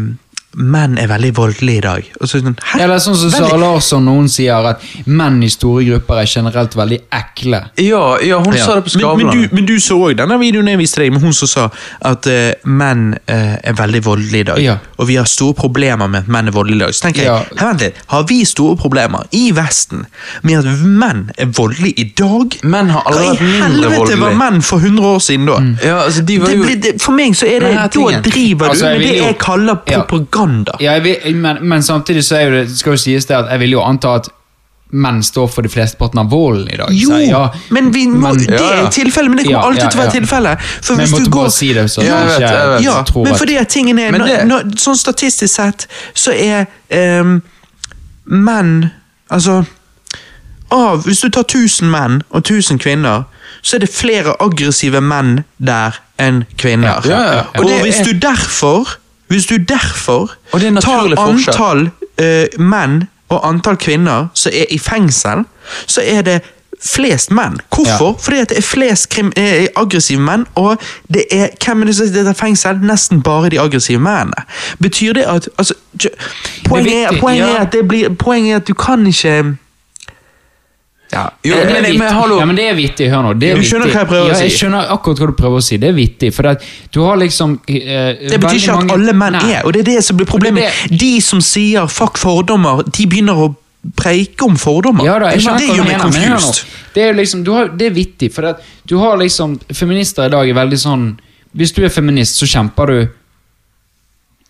Menn 0.57 0.99
er 0.99 1.09
veldig 1.11 1.33
voldelige 1.37 1.79
i 1.79 1.81
dag. 1.85 2.11
Og 2.21 2.29
så, 2.29 2.39
sånn? 2.41 2.57
Eller 2.81 2.99
sånn 3.03 3.17
som 3.17 3.31
Veldig- 3.31 3.49
Sara 3.51 3.57
Larsson 3.59 4.07
hun 4.07 4.29
sier 4.29 4.67
at 4.71 4.83
menn 5.07 5.43
i 5.43 5.49
store 5.51 5.85
grupper 5.85 6.21
er 6.23 6.27
generelt 6.27 6.75
veldig 6.79 7.01
ekle. 7.13 7.61
Ja, 7.83 8.19
ja, 8.23 8.39
hun 8.39 8.55
Ja. 8.55 8.65
sa 8.65 8.75
det 8.81 8.85
på 8.85 9.17
men, 9.17 9.27
men, 9.27 9.43
du, 9.43 9.49
men 9.55 9.67
du 9.67 9.75
så 9.81 9.99
òg 9.99 10.17
denne 10.17 10.39
videoen 10.39 10.67
jeg 10.69 10.79
viste 10.79 11.01
deg 11.03 11.13
med 11.13 11.23
hun 11.23 11.33
som 11.33 11.49
sa 11.49 11.69
at 12.03 12.27
uh, 12.27 12.53
menn 12.65 13.15
uh, 13.29 13.57
er 13.65 13.73
veldig 13.75 14.03
voldelige 14.05 14.41
i 14.41 14.49
dag. 14.53 14.59
Ja. 14.63 14.77
Og 14.99 15.09
vi 15.09 15.17
har 15.17 15.25
store 15.27 15.55
problemer 15.55 16.07
med 16.09 16.25
at 16.25 16.29
menn 16.29 16.49
er 16.49 16.53
voldelige 16.53 16.77
i 16.77 16.85
dag. 16.87 16.95
Så 16.95 17.03
tenker 17.09 17.23
Ja. 17.25 17.39
jeg, 17.39 17.59
«Hæ, 17.59 17.67
vent 17.67 17.81
litt, 17.81 17.95
Har 18.07 18.23
vi 18.29 18.45
store 18.45 18.77
problemer 18.77 19.25
i 19.33 19.51
Vesten 19.55 20.07
med 20.43 20.59
at 20.59 20.65
menn 20.87 21.31
er 21.39 21.47
voldelige 21.47 21.99
i 21.99 22.13
dag? 22.17 22.59
Menn 22.63 22.89
har 22.91 23.03
aldri 23.07 23.25
Hva 23.25 23.35
vært 23.35 23.41
i 23.41 23.61
helvete 23.63 24.21
var 24.21 24.35
menn 24.35 24.63
for 24.63 24.79
100 24.79 25.05
år 25.15 25.19
siden 25.19 25.47
da? 25.47 25.59
Ja, 25.87 25.97
altså, 26.05 26.23
de 26.25 26.39
var 26.39 26.47
Det 26.49 26.59
ble, 26.61 26.75
det, 26.83 27.03
for 27.03 27.13
meg 27.13 27.35
så 27.35 27.47
er 27.47 27.61
det 27.61 27.75
Men 27.75 27.77
Da 27.77 28.21
driver 28.21 28.65
du 28.65 28.71
altså, 28.71 28.85
med 28.87 29.01
det 29.01 29.17
jeg 29.17 29.39
kaller 29.39 29.75
Ja. 30.45 30.47
propaganda. 30.47 30.77
Ja, 30.81 30.93
jeg 30.93 31.03
vil, 31.03 31.37
men, 31.37 31.59
men 31.69 31.83
samtidig 31.83 32.25
så 32.25 32.37
er 32.37 32.49
jo 32.49 32.51
det, 32.63 32.77
skal 32.79 32.93
jo 32.93 32.97
sies 32.97 33.27
det 33.27 33.37
at 33.37 33.51
jeg 33.51 33.61
vil 33.61 33.71
jo 33.79 33.83
anta 33.83 34.15
at 34.21 34.29
menn 34.95 35.23
står 35.27 35.49
for 35.51 35.63
de 35.63 35.69
flesteparten 35.73 36.21
av 36.21 36.29
volden 36.31 36.69
i 36.71 36.77
dag. 36.79 36.91
Jo, 36.95 37.09
så 37.11 37.21
ja, 37.27 37.41
men 37.75 37.89
vi 37.93 38.05
må, 38.07 38.29
men- 38.31 38.45
det 38.47 38.61
er 38.61 38.91
tilfellet, 38.95 39.31
men 39.33 39.37
det 39.41 39.47
kommer 39.49 39.59
Ja, 39.59 39.67
alltid 39.67 39.83
ja, 39.83 39.89
til 39.91 39.99
å 39.99 40.03
være 40.05 40.13
ja. 40.13 40.19
tilfellet. 40.21 40.59
For 40.61 40.95
Men 40.95 41.01
jeg 41.01 41.09
hvis 41.09 41.15
måtte 41.19 41.25
du 41.25 41.37
bare 41.39 41.51
si 41.51 41.73
det, 41.75 41.85
så 41.91 42.03
Ja, 42.05 42.19
jeg 42.21 42.29
vet, 42.29 42.41
jeg 42.41 42.69
vet. 42.75 42.83
ja, 42.85 43.03
tror 43.03 43.25
men 43.25 43.35
fordi 43.35 43.57
at 43.59 43.69
tingen 43.69 43.99
er 43.99 44.13
det- 44.13 44.47
når, 44.47 44.63
Sånn 44.79 44.97
statistisk 44.97 45.55
sett 45.55 45.87
så 46.15 46.31
er 46.33 46.67
um, 47.21 47.43
menn 48.27 48.91
Altså 49.31 49.65
av, 50.71 51.05
Hvis 51.05 51.21
du 51.21 51.29
tar 51.31 51.43
1000 51.45 51.91
menn 51.91 52.23
og 52.31 52.43
1000 52.45 52.79
kvinner, 52.79 53.25
så 53.63 53.77
er 53.77 53.81
det 53.81 53.91
flere 53.91 54.35
aggressive 54.41 55.01
menn 55.01 55.45
der 55.59 55.95
enn 56.19 56.45
kvinner. 56.59 57.01
Ja, 57.05 57.11
ja, 57.11 57.33
ja. 57.35 57.43
Og, 57.59 57.65
Og 57.65 57.81
hvis 57.85 58.01
du 58.05 58.13
derfor 58.19 58.97
Hvis 59.27 59.47
du 59.47 59.57
derfor 59.57 60.35
er 60.53 60.81
tar 60.81 61.15
antall 61.19 61.89
uh, 62.21 62.61
menn 62.61 63.05
og 63.33 63.41
antall 63.49 63.77
kvinner 63.81 64.29
som 64.35 64.53
er 64.55 64.69
i 64.71 64.79
fengsel, 64.79 65.45
så 65.87 66.05
er 66.05 66.23
det 66.23 66.41
flest 66.85 67.31
menn. 67.31 67.57
Hvorfor? 67.75 68.19
Fordi 68.21 68.39
at 68.39 68.49
det 68.53 68.59
er 68.59 68.63
flest 68.63 69.09
krim, 69.09 69.33
eh, 69.37 69.67
aggressive 69.77 70.21
menn, 70.21 70.47
og 70.55 70.77
det 71.15 71.25
er 71.33 71.49
hvem 71.65 71.83
er 71.83 71.87
det 71.87 71.97
som 71.97 72.07
sitter 72.07 72.31
i 72.31 72.35
fengsel? 72.35 72.81
Nesten 72.85 73.23
bare 73.23 73.51
de 73.51 73.61
aggressive 73.61 73.99
mennene. 73.99 74.45
Betyr 74.83 75.13
det 75.13 75.23
at 75.23 75.49
altså, 75.59 75.75
Poenget, 76.65 77.05
er, 77.05 77.21
poenget, 77.21 77.49
ja. 77.49 77.57
er 77.57 77.61
at 77.61 77.73
det 77.73 77.89
blir, 77.89 78.09
poenget 78.09 78.53
er 78.53 78.57
at 78.57 78.69
du 78.69 78.75
kan 78.75 79.07
ikke 79.07 79.57
ja. 81.15 81.25
Jo, 81.47 81.57
er 81.63 81.71
men, 81.71 81.87
men 82.03 82.15
hallo. 82.19 82.37
Ja, 82.43 82.47
men 82.51 82.59
det 82.59 82.67
er 82.73 82.77
vittig. 82.79 83.09
Hør 83.13 83.25
nå. 83.29 83.33
Det 83.39 83.53
er 83.53 83.61
Du 83.61 83.67
skjønner 83.67 83.87
vittig. 83.89 83.95
hva 83.95 84.05
jeg 84.05 84.11
prøver 84.13 84.31
å 84.31 84.35
si? 84.35 84.45
ja, 84.45 84.51
Jeg 84.51 84.59
skjønner 84.59 84.93
akkurat 84.95 85.23
hva 85.23 85.31
du 85.31 85.35
prøver 85.39 85.63
å 85.63 85.65
si. 85.69 85.79
Det 85.83 85.91
er 85.91 85.97
vittig. 85.99 86.31
For 86.35 86.51
at 86.51 86.65
du 86.95 87.01
har 87.07 87.21
liksom 87.23 87.59
uh, 87.59 88.09
Det 88.21 88.41
betyr 88.43 88.61
ikke 88.61 88.79
at 88.83 88.95
alle 88.99 89.17
menn 89.25 89.41
er, 89.41 89.61
og 89.65 89.75
det 89.77 89.85
er 89.85 89.91
det 89.95 89.99
som 90.07 90.19
blir 90.19 90.29
problemet. 90.31 90.67
Det 90.67 90.91
det 90.95 91.01
De 91.05 91.13
som 91.25 91.41
sier 91.45 91.87
'fuck 91.87 92.19
fordommer', 92.19 92.83
de 92.91 93.07
begynner 93.07 93.45
å 93.47 93.55
preike 93.97 94.47
om 94.47 94.57
fordommer. 94.57 95.05
Ja 95.05 95.19
da, 95.21 95.31
jeg 95.35 95.45
skjønner 95.45 95.61
det 95.61 95.77
gjør 95.77 95.85
meg 95.85 95.99
men 95.99 96.01
confused. 96.01 96.65
Det 96.95 97.03
er 97.03 97.13
liksom, 97.13 97.43
du 97.45 97.53
har, 97.53 97.69
det 97.69 97.87
er 97.91 97.95
vittig, 97.95 98.31
for 98.33 98.49
at 98.49 98.63
du 98.89 98.97
har 98.99 99.19
liksom 99.21 99.59
Feminister 99.73 100.27
i 100.27 100.33
dag 100.33 100.49
er 100.49 100.55
veldig 100.57 100.79
sånn 100.79 101.05
Hvis 101.55 101.73
du 101.75 101.85
er 101.85 101.93
feminist, 101.93 102.39
så 102.41 102.47
kjemper 102.49 102.87
du 102.91 103.09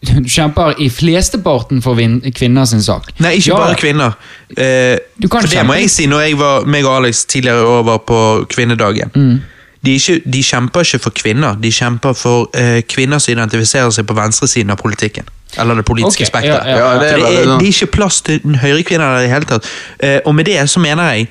Du 0.04 0.28
kjemper 0.28 0.74
i 0.82 0.90
flesteparten 0.90 1.80
for 1.82 1.96
kvinner 2.36 2.64
sin 2.68 2.82
sak. 2.82 3.10
Nei, 3.24 3.36
ikke 3.38 3.52
Ja, 3.54 3.56
bare 3.56 3.74
kvinner. 3.80 4.14
Eh, 4.56 4.98
Du 5.20 5.28
kan 5.28 5.40
for 5.40 5.48
det 5.48 5.56
kjempe- 5.58 5.66
må 5.66 5.74
jeg 5.80 5.90
si 5.90 6.06
når 6.06 6.20
jeg 6.26 6.38
var, 6.38 6.64
meg 6.66 6.84
og 6.84 6.96
Alex 6.98 7.24
tidligere 7.24 7.62
i 7.62 7.64
år 7.64 7.84
var 7.84 7.98
på 7.98 8.46
kvinnedagen. 8.48 9.10
Mm. 9.14 9.40
De, 9.84 9.94
ikke, 9.94 10.20
de 10.32 10.42
kjemper 10.42 10.80
ikke 10.80 10.98
for 10.98 11.10
kvinner, 11.10 11.54
de 11.60 11.70
kjemper 11.72 12.14
for 12.16 12.48
eh, 12.54 12.82
kvinner 12.88 13.18
som 13.20 13.32
identifiserer 13.34 13.90
seg 13.92 14.06
på 14.08 14.14
venstresiden 14.16 14.70
av 14.70 14.76
politikken. 14.80 15.24
Eller 15.58 15.74
det 15.74 15.84
politiske 15.84 16.24
okay, 16.24 16.30
spekteret. 16.32 16.66
ja, 16.66 16.78
ja, 16.78 16.92
det 16.98 17.10
det, 17.20 17.58
det 17.60 17.68
er 17.68 17.72
ikke 17.72 17.86
plass 17.92 18.20
til 18.26 18.40
høyrekvinner 18.62 19.18
i 19.18 19.26
det 19.26 19.30
hele 19.30 19.44
tatt. 19.44 19.68
Eh, 20.00 20.20
og 20.24 20.34
med 20.34 20.44
det 20.48 20.64
så 20.70 20.80
mener 20.80 21.12
jeg 21.12 21.28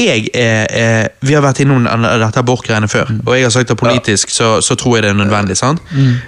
jeg 0.00 0.28
er, 0.34 0.66
er, 0.70 1.08
Vi 1.22 1.32
har 1.34 1.42
vært 1.42 1.60
innom 1.64 1.84
dette 1.86 2.38
abortgreiene 2.42 2.88
før, 2.88 3.06
Mm. 3.10 3.20
og 3.26 3.34
jeg 3.36 3.42
har 3.44 3.50
sagt 3.50 3.70
at 3.70 3.76
politisk 3.80 4.30
så, 4.30 4.60
så 4.60 4.74
tror 4.74 4.96
jeg 4.96 5.02
det 5.02 5.10
er 5.10 5.14
nødvendig. 5.24 5.56
sant? 5.56 5.80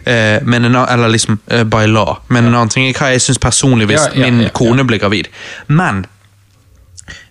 Eh, 0.06 0.38
men 0.44 0.64
en, 0.64 0.74
eller 0.76 1.08
liksom 1.08 1.38
uh, 1.52 1.62
by 1.64 1.86
law. 1.86 2.18
Men 2.28 2.44
en 2.46 2.54
annen 2.54 2.68
ting 2.68 2.88
er 2.88 2.92
hva 2.98 3.10
jeg 3.12 3.20
syns 3.20 3.38
personlig 3.38 3.86
hvis 3.86 4.00
Ja, 4.00 4.14
ja, 4.14 4.24
min 4.30 4.40
ja, 4.42 4.48
kone 4.54 4.84
blir 4.84 4.98
gravid. 4.98 5.28
Men 5.68 6.06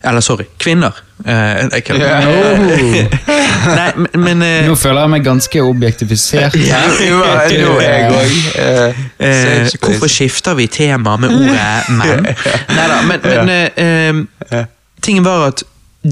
Eller 0.03 0.21
sorry, 0.21 0.43
kvinner. 0.59 0.91
Uh, 1.19 1.29
jeg 1.73 1.83
kødder. 1.83 2.07
Ja. 2.07 2.19
Nei, 3.77 3.91
men, 3.95 4.07
men 4.23 4.41
eh, 4.45 4.67
Nå 4.67 4.75
føler 4.75 5.01
jeg 5.01 5.09
meg 5.09 5.23
ganske 5.25 5.61
objektifisert. 5.63 6.55
Ja. 6.69 6.79
Jo, 7.09 7.23
jeg- 7.25 7.61
jo, 7.61 7.79
jeg 7.81 8.11
òg. 8.11 9.01
Uh, 9.19 9.77
hvorfor 9.81 10.07
skifter 10.07 10.53
vi 10.57 10.67
tema 10.67 11.15
med 11.17 11.29
ordet 11.29 11.97
menn? 11.97 12.27
Neida, 12.77 13.01
men, 13.09 13.19
men 13.25 13.49
eh, 13.49 14.21
eh, 14.59 14.65
tingen 15.01 15.25
var 15.25 15.47
at 15.51 15.63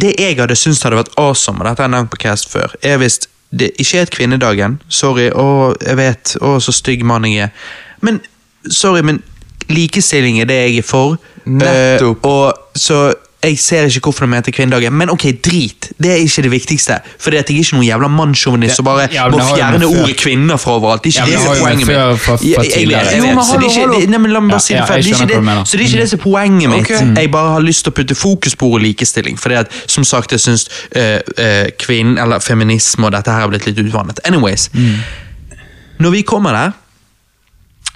det 0.02 0.16
jeg 0.20 0.38
hadde 0.40 0.58
syntes 0.60 0.84
hadde 0.86 1.00
vært 1.00 1.14
awesome, 1.22 1.62
og 1.62 1.70
dette 1.70 1.84
har 1.84 1.90
jeg 1.90 1.96
nevnt 1.96 2.12
på 2.14 2.22
Cast 2.24 2.52
før, 2.52 2.74
er 2.84 3.00
hvis 3.02 3.20
det 3.56 3.72
ikke 3.80 3.98
er 3.98 4.08
et 4.08 4.16
kvinnedagen. 4.16 4.80
Sorry, 4.92 5.30
å, 5.32 5.74
jeg 5.80 6.00
vet, 6.00 6.36
å, 6.44 6.58
så 6.64 6.74
stygg 6.76 7.06
mann 7.08 7.28
jeg 7.30 7.48
er. 7.48 7.70
Men 8.04 8.20
sorry, 8.68 9.04
men 9.06 9.22
likestilling 9.72 10.42
er 10.42 10.50
det 10.50 10.58
jeg 10.60 10.82
er 10.82 10.88
for. 10.88 11.16
Nettopp. 11.46 12.26
Uh, 12.26 12.32
og 12.32 12.80
så 12.80 13.00
jeg 13.46 13.58
ser 13.62 13.86
ikke 13.90 14.00
hvorfor 14.10 14.26
de 14.26 14.34
heter 14.36 14.52
kvinnedagen, 14.56 14.94
men 14.94 15.10
ok, 15.14 15.24
drit. 15.46 15.82
Det 16.02 16.12
er 16.12 16.16
ikke 16.26 16.42
det 16.46 16.52
viktigste. 16.52 16.94
For 17.20 17.30
det 17.32 17.38
jeg 17.44 17.56
er 17.56 17.60
ikke 17.62 17.76
noen 17.78 17.86
jævla 17.88 18.08
mannssjåvinist 18.10 18.76
som 18.80 18.86
bare 18.88 19.08
må 19.32 19.38
fjerne 19.56 19.86
ordet 19.86 20.18
kvinner 20.18 20.58
fra 20.62 20.72
overalt. 20.80 21.04
Det 21.04 21.10
er 21.16 21.20
ikke 21.26 21.32
det 21.32 21.40
som 21.42 21.52
er 21.52 21.56
poenget 21.62 21.88
mitt. 21.88 21.98
Så 22.26 22.38
det 22.38 22.44
er 22.56 22.60
ikke- 22.66 22.76
det- 26.02 26.10
som 26.10 26.20
er 26.20 26.24
poenget 26.24 26.70
mitt. 26.70 26.90
Jeg 27.18 27.32
bare 27.32 27.52
har 27.54 27.60
lyst 27.62 27.84
til 27.86 27.92
å 27.92 27.96
putte 27.96 28.16
fokus 28.16 28.56
på 28.56 28.66
ordet 28.66 28.82
likestilling. 28.88 29.38
For 29.40 29.50
at, 29.50 29.68
som 29.88 30.04
sagt, 30.04 30.32
jeg 30.32 30.40
syns 30.40 30.68
uh, 30.96 31.20
kvinn, 31.80 32.18
eller 32.18 32.40
feminisme 32.40 33.06
og 33.06 33.12
dette 33.12 33.32
her 33.32 33.40
har 33.40 33.48
blitt 33.48 33.66
litt 33.66 33.78
utvannet. 33.80 34.20
Anyways. 34.26 34.70
Når 36.00 36.10
vi 36.12 36.22
kommer 36.22 36.52
der 36.52 36.72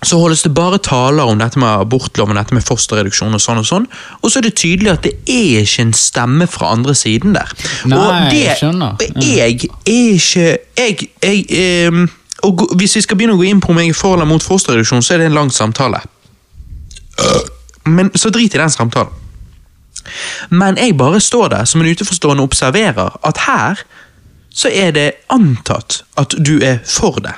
så 0.03 0.19
holdes 0.19 0.45
det 0.45 0.53
bare 0.55 0.79
taler 0.83 1.27
om 1.27 1.39
dette 1.41 1.59
med 1.59 1.83
abortloven, 1.83 2.37
dette 2.39 2.55
med 2.55 2.63
fosterreduksjon 2.63 3.35
og 3.35 3.41
sånn 3.43 3.59
og 3.61 3.67
sånn, 3.67 3.87
og 4.21 4.31
så 4.31 4.39
er 4.39 4.47
det 4.47 4.55
tydelig 4.59 4.93
at 4.93 5.07
det 5.07 5.15
er 5.27 5.65
ikke 5.65 5.87
en 5.87 5.95
stemme 5.97 6.47
fra 6.47 6.71
andre 6.75 6.95
siden 6.95 7.35
der. 7.35 7.51
Nei, 7.89 7.99
og 7.99 8.29
det, 8.31 8.43
jeg 8.45 8.59
skjønner. 8.61 8.95
og 8.95 9.25
jeg 9.25 9.39
er 9.43 9.51
ikke 9.55 10.57
Jeg, 10.79 11.09
jeg 11.23 11.89
um, 11.91 12.05
og 12.47 12.69
Hvis 12.79 12.95
vi 12.95 13.01
skal 13.03 13.17
begynne 13.19 13.35
å 13.35 13.39
gå 13.39 13.49
inn 13.49 13.59
på 13.59 13.73
om 13.73 13.79
jeg 13.81 13.91
er 13.91 13.97
for 13.97 14.15
eller 14.15 14.29
mot 14.29 14.43
fosterreduksjon, 14.43 15.03
så 15.03 15.15
er 15.15 15.23
det 15.23 15.27
en 15.27 15.35
lang 15.35 15.49
samtale. 15.51 15.99
Men 17.83 18.11
så 18.15 18.31
drit 18.31 18.55
i 18.55 18.61
den 18.61 18.71
samtalen. 18.71 19.11
Men 20.49 20.77
jeg 20.79 20.95
bare 20.97 21.19
står 21.19 21.51
der 21.51 21.67
som 21.67 21.81
en 21.81 21.89
utenforstående 21.91 22.43
observerer 22.43 23.17
at 23.27 23.43
her 23.43 23.83
så 24.55 24.71
er 24.71 24.95
det 24.95 25.09
antatt 25.29 26.03
at 26.17 26.33
du 26.39 26.57
er 26.63 26.79
for 26.87 27.19
det. 27.23 27.35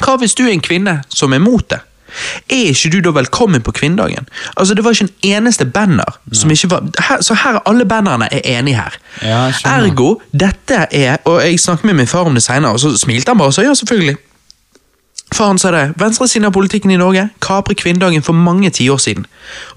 Hva 0.00 0.16
hvis 0.20 0.34
du 0.34 0.44
er 0.46 0.54
en 0.54 0.64
kvinne 0.64 1.02
som 1.12 1.32
er 1.32 1.42
mot 1.42 1.64
det? 1.70 1.80
Er 2.52 2.72
ikke 2.72 2.90
du 2.92 2.98
da 3.00 3.10
velkommen 3.16 3.62
på 3.64 3.72
kvinnedagen? 3.72 4.28
Altså 4.56 4.74
Det 4.74 4.84
var 4.84 4.90
ikke 4.90 5.04
en 5.04 5.36
eneste 5.36 5.64
banner 5.64 6.18
som 6.32 6.50
ikke 6.50 6.70
var 6.70 6.82
her, 7.08 7.20
Så 7.20 7.34
her 7.34 7.54
er 7.54 7.62
alle 7.66 7.84
bannerne 7.88 8.28
er 8.32 8.58
enige 8.58 8.76
her. 8.76 8.98
Ja, 9.22 9.38
jeg 9.44 9.54
skjønner. 9.54 9.86
Ergo, 9.86 10.20
dette 10.32 10.86
er 10.90 11.16
Og 11.24 11.40
jeg 11.42 11.60
snakket 11.60 11.84
med 11.84 11.94
min 11.94 12.06
far 12.06 12.24
om 12.24 12.34
det 12.34 12.42
senere, 12.42 12.72
og 12.72 12.80
så 12.80 12.98
smilte 12.98 13.30
han 13.30 13.38
bare 13.38 13.48
og 13.48 13.54
sa 13.54 13.62
ja, 13.62 13.74
selvfølgelig. 13.74 14.16
Faren 15.34 15.58
sa 15.58 15.70
det. 15.72 15.94
Venstresiden 15.96 16.44
av 16.44 16.52
politikken 16.52 16.90
i 16.90 16.96
Norge 16.96 17.28
kapret 17.40 17.76
kvinnedagen 17.76 18.22
for 18.22 18.32
mange 18.32 18.70
tiår 18.70 18.96
siden. 18.96 19.26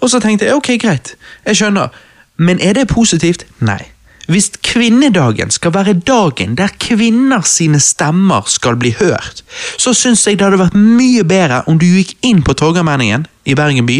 Og 0.01 0.09
så 0.09 0.19
tenkte 0.19 0.45
jeg 0.45 0.55
ok, 0.55 0.69
greit, 0.81 1.15
jeg 1.45 1.55
skjønner. 1.55 1.87
Men 2.37 2.59
er 2.59 2.73
det 2.73 2.87
positivt? 2.87 3.45
Nei. 3.59 3.94
Hvis 4.31 4.49
kvinnedagen 4.65 5.51
skal 5.53 5.73
være 5.75 5.93
dagen 6.07 6.55
der 6.57 6.73
kvinner 6.81 7.45
sine 7.45 7.79
stemmer 7.83 8.47
skal 8.49 8.77
bli 8.81 8.95
hørt, 8.99 9.43
så 9.77 9.93
syns 9.93 10.25
jeg 10.25 10.39
det 10.39 10.47
hadde 10.47 10.63
vært 10.63 10.77
mye 10.77 11.25
bedre 11.27 11.61
om 11.69 11.77
du 11.81 11.85
gikk 11.85 12.15
inn 12.25 12.41
på 12.45 12.57
Torgallmenningen 12.57 13.27
i 13.45 13.55
Bergen 13.57 13.85
by, 13.85 13.99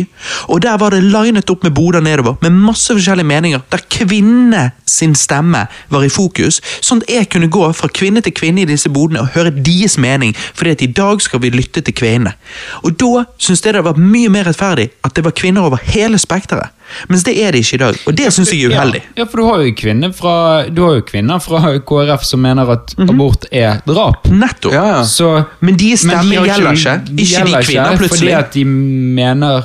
og 0.50 0.62
der 0.66 0.78
var 0.82 0.94
det 0.96 1.04
linet 1.04 1.50
opp 1.54 1.64
med 1.66 1.76
boder 1.78 2.04
nedover 2.04 2.38
med 2.42 2.56
masse 2.66 2.94
forskjellige 2.94 3.30
meninger, 3.30 3.64
der 3.72 3.84
kvinnene 3.92 4.70
sin 4.90 5.16
stemme 5.18 5.66
var 5.92 6.06
i 6.06 6.12
fokus, 6.14 6.62
sånn 6.82 7.04
at 7.04 7.12
jeg 7.12 7.30
kunne 7.34 7.52
gå 7.52 7.68
fra 7.78 7.90
kvinne 7.92 8.24
til 8.26 8.36
kvinne 8.36 8.64
i 8.64 8.70
disse 8.70 8.90
bodene 8.94 9.24
og 9.24 9.34
høre 9.36 9.54
deres 9.56 9.98
mening, 10.02 10.36
fordi 10.56 10.76
at 10.76 10.86
i 10.86 10.92
dag 11.02 11.22
skal 11.24 11.42
vi 11.44 11.54
lytte 11.54 11.84
til 11.86 11.96
kvinnene. 11.96 12.36
Og 12.84 12.96
da 13.00 13.26
syns 13.38 13.62
jeg 13.62 13.74
det 13.74 13.82
hadde 13.82 13.90
vært 13.92 14.02
mye 14.16 14.32
mer 14.34 14.50
rettferdig 14.50 14.90
at 15.06 15.16
det 15.18 15.26
var 15.26 15.36
kvinner 15.38 15.68
over 15.68 15.82
hele 15.94 16.20
spekteret, 16.22 16.74
mens 17.10 17.26
det 17.26 17.34
er 17.42 17.56
det 17.56 17.64
ikke 17.64 17.78
i 17.78 17.82
dag, 17.82 17.98
og 18.06 18.18
det 18.18 18.32
syns 18.34 18.52
jeg 18.54 18.68
er 18.68 18.76
uheldig. 18.76 19.02
Ja, 19.04 19.24
ja, 19.24 19.28
for 19.30 19.42
du 19.42 19.48
har 19.50 19.64
jo 19.66 19.74
kvinner 19.78 20.12
fra, 20.16 20.36
du 20.70 20.84
har 20.86 21.00
jo 21.00 21.06
kvinner 21.08 21.42
fra 21.44 21.74
KrF 21.86 22.26
som 22.28 22.44
mener 22.46 22.70
at 22.76 22.94
abort 23.02 23.48
er 23.52 23.82
drap. 23.88 24.28
Nettopp. 24.30 24.74
Ja, 24.74 24.86
ja. 24.94 25.02
Så, 25.08 25.32
Men 25.66 25.78
de 25.80 25.92
stemmer 25.98 26.46
gjelder 26.46 26.78
ikke. 26.78 26.96
Ikke 27.16 27.46
de 27.46 27.56
de 27.56 27.64
kvinner, 27.66 28.06
Fordi 28.06 28.32
at 28.38 28.54
de 28.54 28.66
mener 28.66 29.35
noe 29.40 29.64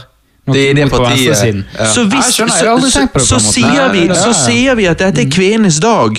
Det 0.50 0.70
er 0.70 0.74
det 0.74 0.86
partiet, 0.90 1.36
ja. 1.44 1.86
Så, 1.86 2.04
hvis, 2.10 2.32
så, 2.34 2.46
så, 3.22 3.38
sier 3.38 3.92
vi, 3.92 4.06
så 4.16 4.32
sier 4.34 4.74
vi 4.74 4.88
at 4.90 4.98
dette 4.98 5.22
er 5.22 5.30
kvinnenes 5.30 5.78
dag, 5.82 6.16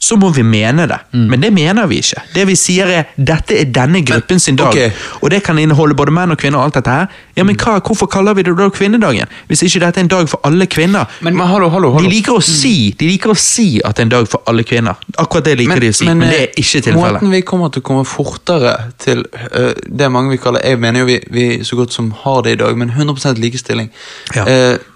så 0.00 0.16
må 0.16 0.30
vi 0.32 0.42
mene 0.42 0.86
det. 0.88 0.96
Men 1.12 1.42
det 1.42 1.50
mener 1.52 1.86
vi 1.90 1.98
ikke. 2.00 2.22
Det 2.32 2.46
vi 2.48 2.54
sier 2.56 2.88
er 2.88 3.10
dette 3.16 3.58
er 3.60 3.68
denne 3.68 4.00
gruppen 4.06 4.40
sin 4.40 4.56
dag. 4.56 4.72
Okay. 4.72 4.94
Og 5.20 5.28
det 5.30 5.42
kan 5.44 5.58
inneholde 5.60 5.94
både 5.94 6.14
menn 6.16 6.32
og 6.32 6.38
kvinner. 6.40 6.58
og 6.58 6.70
alt 6.70 6.78
dette 6.78 6.94
her. 6.94 7.10
Ja, 7.36 7.44
men 7.44 7.58
hva, 7.60 7.76
Hvorfor 7.84 8.08
kaller 8.08 8.34
vi 8.34 8.42
det 8.46 8.54
da 8.56 8.68
kvinnedagen? 8.72 9.28
Hvis 9.48 9.62
ikke 9.66 9.82
dette 9.84 10.00
er 10.00 10.06
en 10.06 10.08
dag 10.08 10.28
for 10.28 10.40
alle 10.48 10.66
kvinner. 10.66 11.04
Men, 11.20 11.36
hallo, 11.40 11.68
hallo, 11.68 11.92
hallo. 11.92 12.08
De 12.08 12.14
liker 12.14 12.38
å 12.38 12.40
si 12.44 12.94
De 12.96 13.10
liker 13.10 13.34
å 13.34 13.36
si 13.36 13.68
at 13.84 13.98
det 13.98 14.06
er 14.06 14.08
en 14.08 14.14
dag 14.16 14.28
for 14.32 14.42
alle 14.48 14.64
kvinner. 14.64 14.96
Akkurat 15.20 15.50
det 15.50 15.58
liker 15.60 15.84
de 15.84 15.92
å 15.92 15.98
si, 16.00 16.08
men, 16.08 16.24
det 16.24 16.38
er 16.38 16.46
eh, 16.48 16.62
ikke 16.64 16.80
tilfellet. 16.88 17.20
Måten 17.20 17.34
vi 17.36 17.42
kommer 17.52 17.72
til 17.74 17.84
å 17.84 17.88
komme 17.90 18.06
fortere 18.08 18.74
til 19.04 19.26
uh, 19.36 19.74
det 19.84 20.08
mange 20.12 20.32
vil 20.32 20.40
kalle 20.40 20.62
Jeg 20.64 20.80
mener 20.80 21.04
jo 21.04 21.10
vi, 21.10 21.18
vi 21.28 21.48
så 21.66 21.76
godt 21.76 21.92
som 21.92 22.08
har 22.24 22.40
det 22.46 22.56
i 22.56 22.60
dag, 22.64 22.78
men 22.80 22.94
100 22.96 23.36
likestilling. 23.36 23.92
Ja. 24.34 24.48
Eh, 24.48 24.89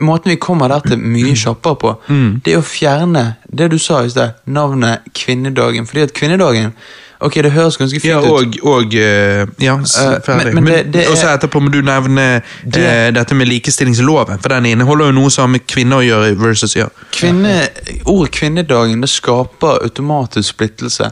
måten 0.00 0.30
vi 0.30 0.36
kommer 0.36 0.68
der 0.68 0.80
til 0.80 0.98
mye 0.98 1.34
kjappere 1.36 1.76
på, 1.80 1.94
Mm. 2.08 2.40
det 2.44 2.52
er 2.54 2.58
å 2.58 2.62
fjerne 2.62 3.36
det 3.54 3.70
du 3.70 3.78
sa 3.78 4.02
i 4.04 4.08
sted, 4.10 4.34
navnet 4.46 5.00
Kvinnedagen. 5.14 5.86
Fordi 5.86 6.02
at 6.02 6.12
kvinnedagen 6.14 6.72
Ok, 7.18 7.32
det 7.42 7.52
høres 7.52 7.78
ganske 7.78 7.98
fint 7.98 8.04
Ja, 8.12 8.18
ut. 8.20 8.26
og, 8.28 8.56
og 8.62 8.94
eh, 8.94 9.46
Ja, 9.58 9.74
Eh, 9.78 10.20
ferdig. 10.20 10.52
men- 10.54 10.64
men 10.64 10.64
det- 10.64 10.92
det 10.92 11.08
Og 11.08 11.16
så 11.16 11.28
er- 11.28 11.38
etterpå 11.38 11.62
må 11.62 11.70
du 11.72 11.80
nevne 11.80 12.42
Det- 12.68 12.76
eh, 12.76 13.10
dette 13.10 13.34
med 13.34 13.48
likestillingsloven, 13.48 14.38
for 14.38 14.48
den 14.50 14.66
inneholder 14.66 15.06
jo 15.06 15.12
noe 15.12 15.30
som 15.30 15.42
har 15.42 15.48
med 15.48 15.66
kvinner 15.66 15.96
å 15.96 16.04
gjøre 16.04 16.36
versus 16.36 16.74
ja. 16.76 16.88
Kvinne, 17.12 17.68
ordet 18.04 18.32
kvinnedagen 18.32 19.00
det 19.00 19.08
skaper 19.08 19.78
automatisk 19.82 20.52
splittelse. 20.58 21.10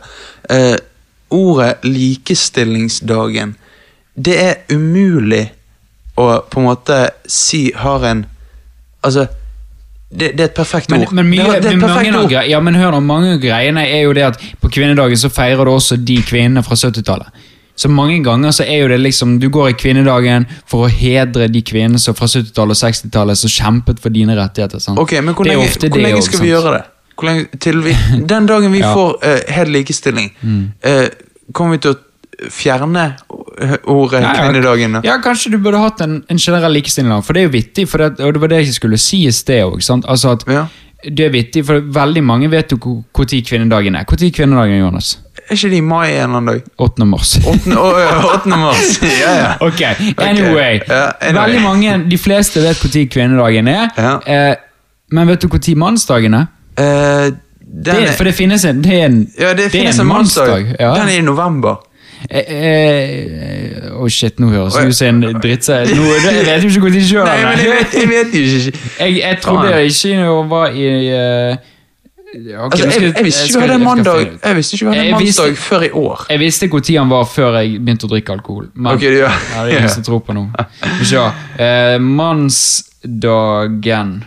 Eh, 0.50 0.76
ordet 1.30 1.76
likestillingsdagen 1.84 3.54
Det 4.20 4.36
er 4.38 4.54
umulig 4.70 5.50
å 6.20 6.26
på 6.50 6.60
en 6.60 6.66
måte 6.68 6.98
si 7.26 7.70
har 7.76 8.04
en 8.10 8.24
Altså, 9.04 9.26
det, 10.14 10.30
det 10.38 10.40
er 10.40 10.44
et 10.48 10.54
perfekt 10.56 10.88
Men, 10.90 11.02
ord. 11.04 11.12
men, 11.12 11.26
mye, 11.28 11.44
det, 11.44 11.62
det 11.66 11.70
men, 11.74 11.80
perfekt 11.82 12.12
mange 12.12 12.22
ord. 12.24 12.30
gre- 12.32 12.44
ja, 12.48 12.60
men 12.60 12.74
hør 12.78 12.92
nå, 12.94 13.00
mange 13.04 13.32
av 13.34 13.40
greiene 13.42 13.82
er 13.84 14.04
jo 14.06 14.12
det 14.16 14.22
at 14.30 14.38
på 14.62 14.70
kvinnedagen 14.72 15.18
så 15.20 15.28
feirer 15.28 15.64
du 15.68 15.72
også 15.74 15.98
de 16.00 16.16
kvinnene 16.24 16.62
fra 16.64 16.78
70-tallet. 16.78 17.28
Så 17.76 17.90
mange 17.90 18.20
ganger 18.24 18.54
så 18.54 18.62
er 18.62 18.84
jo 18.84 18.88
det 18.92 19.00
liksom 19.02 19.32
Du 19.42 19.48
går 19.50 19.72
i 19.72 19.74
kvinnedagen 19.74 20.44
for 20.70 20.86
å 20.86 20.88
hedre 20.94 21.48
de 21.50 21.60
kvinnene 21.66 21.98
som 21.98 22.14
fra 22.14 22.28
70-tallet 22.30 22.76
og 22.78 22.80
60-tallet 22.86 23.40
som 23.42 23.50
kjempet 23.50 23.98
for 24.00 24.14
dine 24.14 24.36
rettigheter. 24.38 24.78
Sant? 24.78 24.98
Ok, 25.02 25.12
men 25.20 25.34
hvor 25.34 25.44
lenge, 25.50 25.66
hvor 25.90 25.98
lenge 26.00 26.20
også, 26.22 26.30
skal 26.30 26.44
vi 26.46 26.52
gjøre 26.54 26.76
det? 26.78 26.82
Lenge, 27.26 27.44
til 27.60 27.82
vi, 27.84 27.96
den 28.30 28.46
dagen 28.46 28.72
vi 28.72 28.80
Ja. 28.86 28.94
får 28.94 29.18
uh, 29.20 29.52
hel 29.58 29.74
likestilling, 29.74 30.30
eh, 30.86 31.08
kommer 31.52 31.76
vi 31.76 31.82
til 31.84 31.96
å 31.98 32.48
fjerne 32.50 33.08
ordet 33.86 34.22
Nei, 34.22 34.32
kvinnedagen? 34.38 34.92
da? 34.98 35.00
Ja, 35.06 35.18
kanskje 35.22 35.50
du 35.54 35.58
burde 35.62 35.78
hatt 35.82 36.00
en, 36.04 36.22
en 36.28 36.38
generell 36.38 36.72
likestilling, 36.74 37.22
for 37.22 37.32
det 37.36 37.42
er 37.44 37.48
jo 37.48 37.52
vittig, 37.54 37.88
det, 38.02 38.20
og 38.24 38.34
det 38.34 38.40
var 38.42 38.48
det 38.54 38.62
jeg 38.64 38.74
skulle 38.74 38.98
si 38.98 39.24
i 39.28 39.32
sted 39.32 39.62
òg. 39.64 39.82
Altså 40.04 40.38
Ja. 40.50 40.66
det 41.04 41.26
er 41.26 41.30
vittig, 41.30 41.64
for 41.66 41.80
veldig 41.80 42.22
mange 42.24 42.48
vet 42.50 42.72
jo 42.72 42.78
tid 43.28 43.44
kvinnedagen 43.46 43.94
er. 43.96 44.04
Tid 44.04 44.26
er 44.30 44.34
kvinnedagen, 44.38 44.78
Jonas? 44.80 45.18
Er 45.44 45.54
ikke 45.58 45.68
det 45.74 45.76
i 45.76 45.80
mai 45.84 46.06
en 46.08 46.14
eller 46.14 46.36
annen 46.38 46.46
dag? 46.46 46.62
8. 46.80 47.04
mars. 47.04 47.34
8. 47.44 47.74
å, 47.76 47.88
ja, 48.00 48.12
8. 48.32 48.48
mars. 48.56 48.98
ja, 49.22 49.32
ja. 49.36 49.50
Ok, 49.60 49.82
anyway. 50.24 50.80
Ja, 50.88 51.12
anyway. 51.20 51.42
Veldig 51.42 51.60
mange, 51.62 51.96
De 52.08 52.18
fleste 52.18 52.62
vet 52.64 52.80
når 52.80 53.02
kvinnedagen 53.12 53.68
er. 53.68 53.90
Ja. 53.98 54.14
Eh, 54.24 54.54
men 55.12 55.28
vet 55.28 55.44
du 55.44 55.48
når 55.52 55.74
mannsdagen 55.76 56.34
er? 56.40 56.46
Eh, 56.80 57.30
Det, 57.84 57.94
for 58.16 58.24
det 58.24 58.32
finnes 58.38 58.62
en, 58.64 58.80
det 58.84 58.92
er 58.94 59.04
en, 59.08 59.16
ja, 59.38 59.48
det 59.50 59.56
det 59.56 59.64
er 59.66 59.70
finnes 59.74 59.98
en 59.98 60.06
mannsdag. 60.06 60.48
mannsdag. 60.48 60.76
Ja. 60.80 60.94
Den 60.94 61.08
er 61.10 61.18
i 61.18 61.24
november. 61.26 61.80
Eh, 62.30 62.44
eh, 62.48 63.92
oh 64.00 64.08
shit, 64.08 64.38
nå 64.40 64.48
høres 64.48 64.72
du 64.74 64.86
ut 64.88 64.94
som 64.96 65.20
en 65.22 65.36
drittsekk. 65.42 65.88
Jeg 65.92 65.98
vet 66.46 66.62
jo 66.64 66.68
ikke 66.70 66.80
hvor 66.86 66.90
de 66.94 67.02
sjøl 67.04 67.26
men 67.28 67.58
jeg 67.60 67.68
vet, 67.74 67.92
jeg 68.00 68.08
vet 68.08 68.34
ikke. 68.40 68.72
Jeg, 68.98 69.10
jeg 69.20 69.36
trodde 69.44 69.70
ikke 69.84 70.08
jeg 70.14 70.48
var 70.50 70.66
i 70.72 70.88
uh, 71.12 71.56
Okay, 72.34 72.82
Altså, 72.82 73.00
jeg, 73.00 73.12
jeg 73.16 73.24
visste 73.24 73.44
ikke 73.46 73.58
hva 73.58 73.62
vi 73.62 73.68
hadde 73.68 73.74
en 73.74 73.84
mandag. 73.84 74.26
Jeg 74.44 74.56
visste 74.56 74.74
ikke 74.74 74.84
vi 74.84 74.88
hadde 74.90 75.00
en 75.04 75.06
Jeg 75.06 75.14
visste- 75.20 75.42
mannsdag 75.42 75.58
før 75.68 75.80
i 75.86 75.90
år. 75.90 76.26
Jeg 76.30 76.38
visste 76.40 76.66
når 76.66 76.98
han 76.98 77.10
var 77.10 77.24
før 77.30 77.52
jeg 77.60 77.78
begynte 77.84 78.04
å 78.08 78.10
drikke 78.10 78.32
alkohol. 78.34 78.66
Men 78.74 78.86
Ok, 78.96 79.02
ja. 79.02 79.08
det 79.30 79.60
er 79.60 79.66
ingen 79.78 79.88
som 79.92 80.02
tror 80.02 80.18
på 80.26 80.32
noe. 80.34 80.50
Mannsdagen 82.02 84.24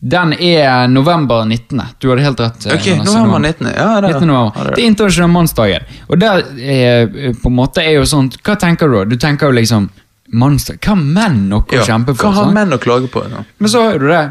Den 0.00 0.32
er 0.32 0.86
november 0.88 1.44
19. 1.44 1.80
Du 1.98 2.08
hadde 2.10 2.22
helt 2.22 2.40
rett. 2.40 2.66
eh, 2.66 2.74
Ok, 2.76 2.86
Jonas. 2.86 3.06
november 3.14 3.38
19. 3.38 3.66
Ja, 3.76 4.00
det, 4.00 4.12
19. 4.14 4.28
november. 4.28 4.74
Det 4.76 4.82
er 4.84 4.86
internasjonale 4.86 5.32
mannsdagen. 5.32 5.82
Og 6.08 6.18
der 6.20 6.44
er, 6.60 7.06
på 7.42 7.50
en 7.50 7.56
måte 7.56 7.82
er 7.82 7.96
jo 7.98 8.04
sånn 8.06 8.30
Hva 8.44 8.54
tenker 8.56 8.88
du 8.88 8.94
da? 8.98 9.04
Du 9.04 9.16
tenker 9.16 9.46
jo 9.50 9.52
liksom 9.58 9.88
Mannsdag? 10.30 10.76
Hva 10.84 10.92
har 10.92 11.02
menn 11.02 11.48
noe 11.48 11.62
å 11.64 11.84
kjempe 11.86 12.12
for? 12.14 12.28
Hva 12.28 12.32
har 12.36 12.44
sånn? 12.44 12.54
menn 12.54 12.72
å 12.76 12.78
klage 12.78 13.08
på? 13.10 13.22
Ja. 13.32 13.42
Men 13.58 13.68
så 13.72 13.82
har 13.86 13.98
du 13.98 14.08
det. 14.08 14.24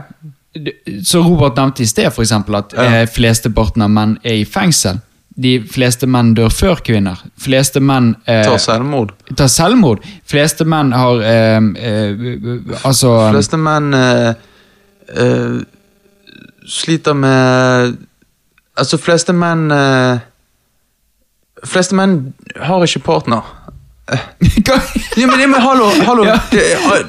Så 1.04 1.24
Robert 1.26 1.56
nevnte 1.58 1.82
i 1.82 1.88
sted 1.90 2.14
for 2.14 2.22
eksempel, 2.24 2.56
at 2.56 2.72
Ja. 2.78 2.84
eh, 3.02 3.06
flesteparten 3.08 3.82
av 3.82 3.90
menn 3.90 4.18
er 4.24 4.36
i 4.40 4.46
fengsel. 4.46 5.02
De 5.38 5.60
fleste 5.60 6.08
menn 6.08 6.34
dør 6.36 6.50
før 6.54 6.80
kvinner. 6.86 7.18
Fleste 7.38 7.80
menn 7.82 8.16
eh, 8.28 8.44
tar 8.46 8.58
selvmord. 8.58 9.12
tar 9.36 9.48
selvmord. 9.48 10.00
Fleste 10.26 10.66
menn 10.66 10.92
har 10.94 11.20
eh, 11.22 11.58
eh, 11.58 12.14
Altså 12.86 13.32
fleste 13.34 13.58
menn 13.58 13.94
eh, 13.94 14.34
eh, 15.16 15.60
sliter 16.68 17.14
med 17.14 17.98
Altså, 18.78 19.00
fleste 19.02 19.34
menn 19.34 19.72
uh, 19.74 20.20
Fleste 21.66 21.96
menn 21.98 22.34
har 22.62 22.84
ikke 22.86 23.00
partner. 23.08 23.48
Ja, 25.18 25.28
men, 25.28 25.50
men 25.52 25.62
hallo, 25.62 25.88
hallo. 26.06 26.26
Ja. 26.26 26.36
Det, 26.52 26.62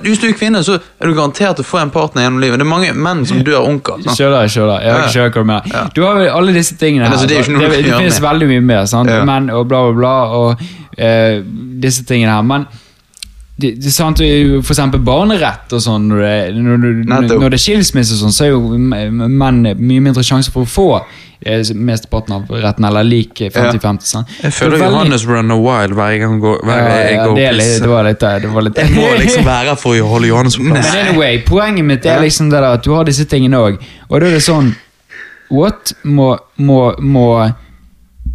hvis 0.03 0.19
du 0.19 0.27
er 0.31 0.33
kvinne, 0.33 0.63
så 0.65 0.79
er 0.81 1.11
du 1.11 1.15
garantert 1.15 1.61
å 1.61 1.67
få 1.67 1.79
en 1.83 1.93
partner 1.95 2.25
gjennom 2.25 2.41
livet. 2.43 2.59
Det 2.59 2.65
er 2.65 2.71
mange 2.71 2.95
menn 2.97 3.21
som 3.29 3.43
dør 3.47 3.69
skjønner. 4.55 4.83
Jeg 4.83 4.97
Ja. 4.97 5.13
skjønner 5.13 5.37
hva 5.37 5.45
du. 5.45 5.77
Du 5.95 6.03
har 6.07 6.19
vel 6.19 6.29
alle 6.33 6.57
disse 6.57 6.75
tingene 6.81 7.07
her. 7.07 7.13
Altså, 7.15 7.29
det 7.29 7.45
det, 7.47 7.85
det 7.85 7.95
finnes 7.95 8.21
veldig 8.25 8.49
mye 8.51 8.65
mer. 8.73 8.89
Sant? 8.91 9.13
Ja. 9.13 9.23
Menn 9.29 9.51
og 9.55 9.69
bla, 9.71 9.85
bla, 9.93 9.95
bla, 10.01 10.17
og 10.41 10.65
uh, 10.99 11.45
disse 11.85 12.09
tingene 12.09 12.35
her. 12.35 12.43
Men 12.43 12.67
det, 13.59 13.73
det 13.83 13.91
sant, 13.91 14.21
For 14.63 14.75
eksempel 14.75 15.01
barnerett 15.03 15.73
og 15.75 15.81
sånn. 15.83 16.05
Når 16.13 16.21
det, 16.23 16.35
når, 16.63 16.77
når, 17.09 17.25
når 17.43 17.55
det 17.55 17.59
er 17.59 17.63
skilsmisse, 17.65 18.15
og 18.15 18.21
sånn, 18.23 18.35
så 18.37 18.45
er 18.47 18.53
jo 18.53 18.77
menn 18.79 19.65
mye 19.79 20.05
mindre 20.05 20.23
sjanse 20.27 20.53
for 20.55 20.63
å 20.63 20.71
få 20.71 20.87
eh, 21.43 21.65
mesteparten 21.75 22.37
av 22.37 22.53
retten, 22.63 22.87
eller 22.87 23.07
lik 23.09 23.43
50-50. 23.43 24.15
Ja. 24.15 24.23
Jeg 24.45 24.55
føler 24.55 24.77
er 24.77 24.83
veldig- 24.85 24.95
Johannes 24.95 25.27
runner 25.27 25.59
wild 25.65 25.99
hver 25.99 26.15
gang 26.23 26.39
går, 26.45 26.63
hver 26.63 26.79
ja, 26.79 26.87
gang 26.87 27.03
jeg 27.03 27.19
går 27.19 27.35
det, 27.41 27.49
og 27.49 27.59
litt, 27.59 27.67
det 27.67 27.75
pisser. 27.75 27.93
var 27.95 28.09
litt 28.09 28.21
det 28.23 28.53
var 28.55 28.69
litt 28.69 28.79
Jeg 28.85 28.95
må 28.95 29.07
liksom 29.25 29.45
være 29.51 29.73
her 29.75 29.83
for 29.83 29.99
å 29.99 30.09
holde 30.15 30.31
Johannes 30.31 30.57
på 30.61 30.67
plass. 30.71 30.93
Men 30.95 31.07
anyway, 31.09 31.43
poenget 31.47 31.91
mitt 31.91 32.07
er 32.07 32.23
liksom 32.23 32.51
det 32.55 32.61
der 32.63 32.79
at 32.79 32.87
du 32.87 32.93
har 32.95 33.05
disse 33.11 33.27
tingene 33.27 33.59
òg. 33.59 33.83
Og 34.09 34.21
da 34.21 34.27
er 34.31 34.39
det 34.39 34.45
sånn 34.47 34.75
What? 35.51 35.95
Må, 36.05 36.35
må, 36.61 36.93
må, 37.01 37.29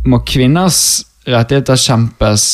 må 0.10 0.20
kvinners 0.26 1.06
rettigheter 1.30 1.78
kjempes 1.80 2.48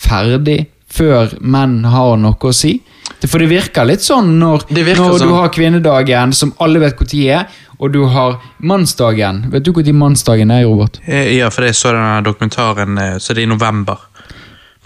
ferdig 0.00 0.64
før 0.96 1.36
menn 1.40 1.82
har 1.92 2.16
noe 2.20 2.50
å 2.50 2.54
si? 2.54 2.78
For 3.26 3.40
det 3.40 3.48
virker 3.50 3.86
litt 3.88 4.02
sånn 4.04 4.34
når, 4.40 4.66
når 4.74 4.98
sånn. 4.98 5.28
du 5.28 5.34
har 5.36 5.52
kvinnedagen, 5.54 6.32
som 6.36 6.52
alle 6.62 6.82
vet 6.82 6.96
når 6.98 7.22
er, 7.32 7.46
og 7.78 7.92
du 7.92 8.02
har 8.12 8.38
mannsdagen. 8.64 9.44
Vet 9.52 9.64
du 9.66 9.72
når 9.76 9.92
mannsdagen 9.96 10.50
er, 10.50 10.64
Robert? 10.64 11.00
Eh, 11.06 11.36
Ja, 11.36 11.50
for 11.52 11.66
jeg 11.68 11.76
så 11.76 11.92
denne 11.94 12.22
dokumentaren, 12.24 12.98
eh, 12.98 13.16
så 13.20 13.34
det 13.34 13.44
er 13.44 13.48
i 13.48 13.52
november. 13.52 14.06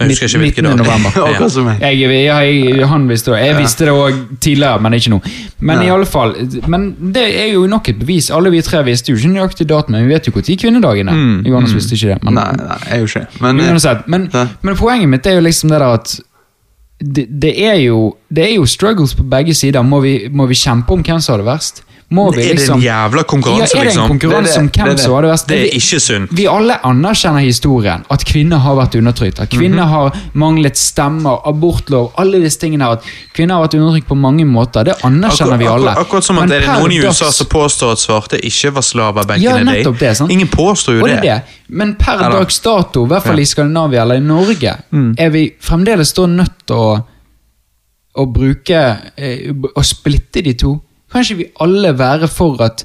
Jeg 0.01 0.15
husker 0.15 0.27
ikke 0.31 0.39
hvilken 0.45 0.65
dag. 0.65 0.77
november. 0.81 1.11
Ja. 1.21 1.35
Akkurat. 1.35 1.83
Jeg, 1.83 2.25
jeg, 2.25 2.87
han 2.89 3.07
visste 3.11 3.35
det. 3.35 3.41
Jeg 3.45 3.57
visste 3.59 3.85
det 3.85 3.93
òg 3.93 4.21
tidligere, 4.41 4.81
men 4.81 4.97
ikke 4.97 5.13
nå. 5.13 5.19
Men 5.61 5.79
Nei. 5.79 5.87
i 5.87 5.93
alle 5.93 6.09
fall, 6.09 6.33
men 6.73 6.87
det 7.15 7.27
er 7.43 7.53
jo 7.53 7.67
nok 7.69 7.93
et 7.93 7.99
bevis. 8.01 8.31
Alle 8.35 8.53
vi 8.55 8.63
tre 8.65 8.81
visste 8.87 9.13
jo 9.13 9.19
ikke 9.21 9.35
nøyaktig 9.35 9.69
dato, 9.69 9.93
men 9.93 10.07
vi 10.07 10.15
vet 10.15 10.27
jo 10.31 10.33
når 10.35 10.59
kvinnedagen 10.63 11.13
er. 11.13 11.21
Mm, 11.21 11.37
Johannes 11.47 11.77
visste 11.77 11.99
ikke 11.99 12.15
det. 12.15 12.19
Men, 12.25 12.39
Nei, 12.41 12.49
nei, 12.57 12.79
jeg 12.89 13.05
jo 13.05 13.11
ikke. 13.11 13.27
Men 13.41 13.61
men, 13.61 13.67
eh, 13.67 13.73
uansett, 13.75 14.09
men, 14.09 14.29
men 14.63 14.77
poenget 14.79 15.09
mitt 15.13 15.27
er 15.27 15.37
jo 15.37 15.45
liksom 15.45 15.73
det 15.73 15.81
der 15.81 15.87
at 15.99 16.17
det, 17.01 17.27
det, 17.43 17.53
er 17.65 17.79
jo, 17.81 18.17
det 18.29 18.45
er 18.45 18.55
jo 18.57 18.67
struggles 18.69 19.15
på 19.17 19.25
begge 19.25 19.55
sider. 19.57 19.83
Må 19.83 20.01
vi, 20.05 20.29
må 20.33 20.47
vi 20.51 20.59
kjempe 20.59 20.93
om 20.93 21.05
hvem 21.05 21.21
som 21.21 21.35
har 21.35 21.45
det 21.45 21.49
verst? 21.49 21.83
Må 22.13 22.25
vi 22.35 22.43
Er 22.43 22.49
det 22.49 22.55
liksom 22.59 22.81
en 22.81 22.83
jævla 22.83 23.23
konkurranse, 23.23 23.71
ja, 23.77 23.81
er 23.81 23.85
det 23.85 23.91
en 23.93 23.97
liksom? 23.97 24.09
konkurranse 24.11 24.59
om 24.59 24.69
hvem 24.75 24.97
som 24.99 25.13
har 25.15 25.23
det 25.23 25.29
verst? 25.31 25.47
Det 25.47 25.59
er 25.61 25.75
ikke 25.79 26.01
sunt. 26.03 26.33
vi 26.35 26.47
alle 26.51 26.75
anerkjenner 26.83 27.41
historien, 27.45 28.03
at 28.11 28.25
kvinner 28.27 28.59
har 28.59 28.75
vært 28.75 28.97
undertrykt. 28.99 29.39
At 29.41 29.49
kvinner 29.51 29.85
Mhm. 29.85 29.89
har 29.89 30.17
manglet 30.35 30.77
stemmer, 30.77 31.39
abortlov, 31.47 32.11
alle 32.19 32.41
disse 32.43 32.59
tingene 32.59 32.83
her. 32.83 32.93
At 32.99 33.05
kvinner 33.33 33.55
har 33.55 33.69
vært 33.69 33.75
undertrykt 33.79 34.09
på 34.09 34.17
mange 34.17 34.45
måter. 34.45 34.85
Det 34.85 34.95
anerkjenner 35.05 35.57
vi 35.59 35.67
alle. 35.67 35.91
Akkurat, 35.91 36.07
akkurat 36.07 36.25
som 36.25 36.39
at 36.39 36.49
Men 36.49 36.53
er 36.53 36.61
det 36.61 36.69
noen 36.69 36.93
i 36.93 36.99
USA 36.99 37.31
som 37.31 37.47
påstår 37.47 37.93
at 37.93 37.99
svarte 37.99 38.41
ikke 38.43 38.73
var 38.75 38.83
slaver 38.83 39.25
back 39.27 39.39
Ja, 39.41 39.57
in 39.59 39.67
the 39.67 39.73
day. 39.85 39.93
det? 39.93 40.31
Ingen 40.31 40.49
påstår 40.49 40.99
jo 40.99 41.07
det 41.07 41.23
det. 41.23 41.43
Men 41.69 41.95
per 41.95 42.15
Eller- 42.19 42.31
dags 42.41 42.59
dato, 42.59 43.05
i 43.05 43.09
hvert 43.09 43.23
fall 43.23 43.39
Ja. 43.39 43.39
Mm. 43.39 43.43
i 43.43 43.45
Skandinavia 43.47 44.03
eller 44.03 44.15
i 44.17 44.21
Norge, 44.21 44.77
er 45.17 45.29
vi 45.31 45.53
fremdeles 45.61 46.13
da 46.13 46.27
nødt 46.27 46.67
til 46.67 46.77
å, 46.77 47.05
å 48.17 48.27
bruke 48.33 48.99
eh, 49.17 49.53
Å 49.77 49.83
splitte 49.85 50.43
de 50.43 50.55
to. 50.55 50.81
Kan 51.13 51.25
ikke 51.25 51.37
vi 51.37 51.47
alle 51.61 51.93
være 51.99 52.29
for 52.29 52.61
at 52.63 52.85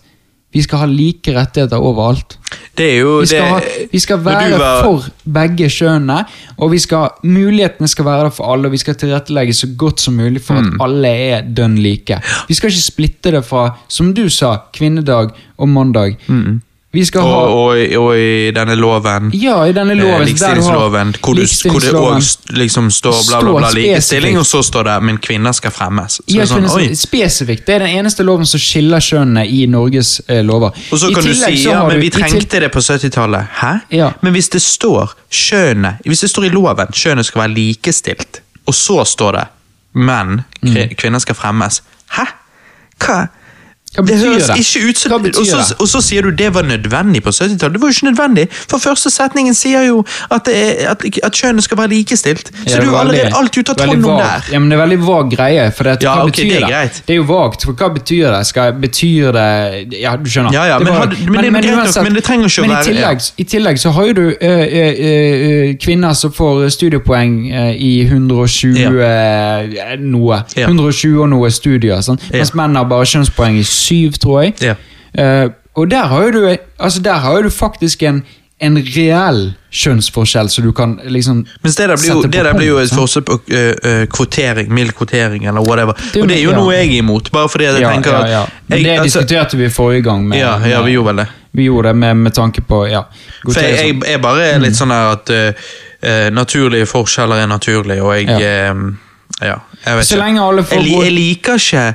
vi 0.55 0.61
skal 0.63 0.77
ha 0.79 0.85
like 0.87 1.33
rettigheter 1.35 1.77
overalt? 1.83 2.37
Det 2.77 2.85
er 2.93 2.99
jo 3.01 3.19
Vi 3.19 3.25
skal, 3.27 3.41
det, 3.41 3.47
ha, 3.51 3.87
vi 3.91 3.99
skal 3.99 4.21
være 4.25 4.59
var- 4.59 4.83
for 4.83 5.03
begge 5.33 5.67
kjønnene, 5.69 6.25
og 6.57 6.71
vi 6.71 6.79
skal, 6.79 7.09
mulighetene 7.23 7.87
skal 7.91 8.05
være 8.05 8.23
der 8.23 8.29
for 8.29 8.53
alle. 8.53 8.67
Og 8.67 8.71
vi 8.71 8.77
skal 8.77 8.95
tilrettelegge 8.95 9.53
så 9.53 9.67
godt 9.77 9.99
som 10.01 10.13
mulig 10.13 10.41
for 10.41 10.53
Mm. 10.55 10.67
at 10.79 10.81
alle 10.87 11.07
er 11.07 11.41
dønn 11.41 11.75
like. 11.77 12.19
Vi 12.47 12.53
skal 12.53 12.69
ikke 12.69 12.81
splitte 12.81 13.31
det 13.31 13.43
fra, 13.45 13.69
som 13.89 14.13
du 14.13 14.29
sa, 14.29 14.55
kvinnedag 14.73 15.29
og 15.57 15.69
mandag. 15.69 16.15
Mm. 16.27 16.61
Og, 16.95 17.29
ha 17.29 17.39
og, 17.53 17.77
i- 17.77 17.95
og 17.97 18.17
i 18.17 18.51
denne 18.55 18.75
loven 18.75 19.31
Ja, 19.33 19.63
i 19.65 19.71
denne 19.73 19.91
eh, 19.91 19.97
loven. 19.97 20.13
har 20.13 20.25
Likestillingsloven, 20.25 21.15
hvor, 21.21 21.33
du, 21.35 21.41
hvor 21.69 21.79
det 21.79 21.93
òg 21.93 22.55
liksom 22.57 22.89
står 22.91 23.19
bla, 23.29 23.39
bla, 23.41 23.53
bla 23.59 23.69
likestilling, 23.69 24.35
spesifikt. 24.35 24.39
og 24.39 24.45
så 24.45 24.63
står 24.63 24.83
det 24.83 25.03
'men 25.03 25.17
kvinner 25.17 25.51
skal 25.51 25.71
fremmes'. 25.71 26.19
Ja, 26.27 26.45
sånn, 26.45 26.63
kvinner- 26.69 26.95
spesifikt. 26.95 27.65
Det 27.67 27.75
er 27.75 27.79
den 27.79 27.97
eneste 27.99 28.23
loven 28.23 28.45
som 28.45 28.59
skiller 28.59 28.99
kjønnene 28.99 29.45
i 29.47 29.65
Norges 29.65 30.21
eh, 30.27 30.43
lover. 30.43 30.71
Og 30.91 30.99
så 30.99 31.09
I 31.09 31.13
kan 31.13 31.23
du 31.23 31.33
si 31.33 31.63
ja, 31.67 31.87
men 31.87 31.99
vi 31.99 32.07
i 32.07 32.09
trengte 32.09 32.59
det 32.59 32.71
på 32.71 32.79
70-tallet. 32.79 33.47
Hæ? 33.61 33.73
Ja. 33.91 34.11
Men 34.21 34.33
hvis 34.33 34.49
det 34.49 34.61
står 34.61 35.13
kjønnet 35.31 35.95
Hvis 36.05 36.19
det 36.21 36.29
står 36.29 36.45
i 36.45 36.49
loven 36.49 36.87
kjønnet 36.93 37.25
skal 37.25 37.41
være 37.41 37.53
likestilt, 37.55 38.41
og 38.67 38.73
så 38.73 39.03
står 39.05 39.31
det 39.31 39.45
'men 39.93 40.43
kvinner 40.97 41.19
skal 41.19 41.35
fremmes 41.35 41.81
Hæ? 42.11 42.23
Hva? 42.99 43.27
Hva 43.95 44.05
det 44.07 44.17
høres 44.19 44.49
ikke 44.59 44.89
ut 44.89 44.97
som 44.97 45.13
og, 45.15 45.45
så, 45.47 45.75
og 45.79 45.87
så 45.87 46.01
sier 46.03 46.21
du 46.27 46.31
det 46.35 46.49
var 46.53 46.63
nødvendig 46.67 47.21
på 47.23 47.31
70-tallet. 47.31 47.73
Det 47.75 47.81
var 47.81 47.91
jo 47.91 47.95
ikke 47.95 48.07
nødvendig, 48.11 48.47
for 48.51 48.77
første 48.83 49.09
setningen 49.13 49.55
sier 49.55 49.85
jo 49.87 50.03
at, 50.31 50.45
det 50.45 50.55
er, 50.55 50.89
at, 50.91 51.05
at 51.23 51.33
kjønnet 51.39 51.63
skal 51.63 51.77
være 51.79 51.93
likestilt. 51.93 52.51
Ja, 52.65 52.75
Så 52.75 52.81
du 52.83 52.89
har 52.91 53.05
allerede 53.05 53.31
alt 53.35 53.57
ute 53.57 53.71
av 53.71 53.79
hånd 53.87 54.05
om 54.05 54.19
der. 54.19 54.49
Ja, 54.51 54.59
men 54.59 54.69
det 54.69 54.77
er 54.77 54.81
veldig 54.83 54.99
vag 55.07 55.31
greie. 55.35 55.65
For 55.75 55.87
det, 55.87 55.97
Ja, 56.03 56.15
hva 56.19 56.25
ok, 56.27 56.31
betyr 56.35 56.49
det 56.49 56.55
er 56.57 56.65
det? 56.65 56.69
greit. 56.73 57.01
Det 57.07 57.13
er 57.15 57.19
jo 57.21 57.27
vagt. 57.29 57.65
For 57.65 57.73
hva 57.79 57.89
betyr 57.95 58.31
det? 58.35 58.41
Skal, 58.51 58.73
betyr 58.83 59.31
det 59.35 59.99
Ja, 60.01 60.15
du 60.17 60.29
skjønner. 60.29 60.53
Ja, 60.53 60.65
ja, 60.73 60.79
men 60.79 60.93
var- 60.93 61.07
men 61.07 61.41
det 61.41 61.49
er 61.49 61.61
greit 61.61 61.95
nok, 61.95 62.03
men 62.03 62.13
det 62.19 62.23
trenger 62.27 62.45
ikke 62.51 62.65
å 62.65 62.69
være- 62.69 62.81
i 62.81 62.91
tillegg, 62.91 63.31
i 63.37 63.43
tillegg 63.55 63.79
så 63.79 63.91
har 63.95 64.05
jo 64.09 64.13
du 64.13 64.25
eh, 64.29 64.49
eh, 64.49 65.01
eh, 65.07 65.75
kvinner 65.81 66.13
som 66.13 66.31
får 66.31 66.69
studiepoeng 66.75 67.35
i 67.79 67.93
120 68.09 68.99
eh, 69.01 69.95
noe. 69.99 70.41
Ja. 70.55 70.67
120 70.67 71.21
og 71.23 71.29
noe 71.31 71.49
studier. 71.51 72.01
sånn. 72.05 72.19
Ja. 72.31 72.37
Mens 72.41 72.53
menn 72.57 72.75
har 72.75 72.85
bare 72.89 73.05
kjønnspoeng 73.09 73.59
i 73.59 73.63
syv, 73.85 74.17
tror 74.21 74.41
jeg. 74.45 74.57
Ja. 74.71 74.75
Eh, 75.17 75.51
og 75.75 75.91
der 75.91 76.07
har 76.07 76.31
du, 76.31 76.55
altså 76.79 77.01
der 77.03 77.13
har 77.13 77.37
jo 77.37 77.43
du 77.43 77.49
faktisk 77.49 78.03
en, 78.03 78.23
en 78.63 78.77
reell 78.77 79.53
kjønnsforskjell, 79.75 80.49
så 80.49 80.61
du 80.61 80.71
kan 80.71 80.99
liksom 81.03 81.41
Mens 81.63 81.75
det 81.75 81.89
der 81.89 81.97
blir 81.97 82.11
jo, 82.13 82.21
det 82.21 82.43
der 82.47 82.53
blir 82.55 82.67
jo 82.67 82.77
et 82.79 82.93
forsøk 82.95 83.25
på 83.27 83.33
uh, 83.51 83.57
uh, 83.57 84.05
kvotering, 84.07 84.73
mild 84.73 84.93
kvotering, 84.95 85.47
eller 85.47 85.61
whatever. 85.61 85.93
Det 86.13 86.19
er 86.19 86.23
og 86.23 86.29
det 86.29 86.37
er 86.37 86.43
jo 86.43 86.53
ja. 86.53 86.57
noe 86.57 86.75
jeg 86.77 86.87
er 86.87 86.97
imot, 87.01 87.31
bare 87.31 87.49
fordi 87.51 87.67
jeg 87.67 87.81
ja, 87.83 87.91
tenker 87.91 88.15
ja, 88.15 88.21
at 88.21 88.31
ja. 88.31 88.43
Men 88.67 88.77
jeg, 88.77 88.85
det 88.85 88.99
altså, 88.99 89.19
diskuterte 89.19 89.57
vi 89.57 89.69
forrige 89.69 90.05
gang. 90.07 90.27
Med, 90.27 90.39
ja, 90.39 90.55
ja, 90.67 90.81
vi 90.85 90.95
gjorde 90.95 91.11
vel 91.11 91.23
det. 91.23 91.27
Vi 91.51 91.63
gjorde 91.63 91.87
det 91.87 91.95
med, 91.95 92.15
med 92.15 92.35
tanke 92.35 92.61
på 92.61 92.85
ja, 92.87 93.01
For 93.43 93.59
jeg, 93.59 93.79
jeg, 93.79 93.99
jeg 94.11 94.21
bare 94.23 94.47
er 94.53 94.63
litt 94.63 94.75
sånn 94.75 94.91
her 94.95 95.11
at 95.15 95.33
uh, 95.35 95.67
naturlige 96.31 96.87
forskjeller 96.87 97.43
er 97.43 97.51
naturlige, 97.51 98.03
og 98.03 98.15
jeg 98.15 98.31
Ja. 98.39 98.71
Ja, 99.41 99.55
jeg 99.83 99.97
vet 99.97 100.05
Så 100.07 100.15
ikke. 100.15 100.75
jeg, 100.75 100.91
jeg 101.03 101.11
liker 101.11 101.57
ikke 101.59 101.85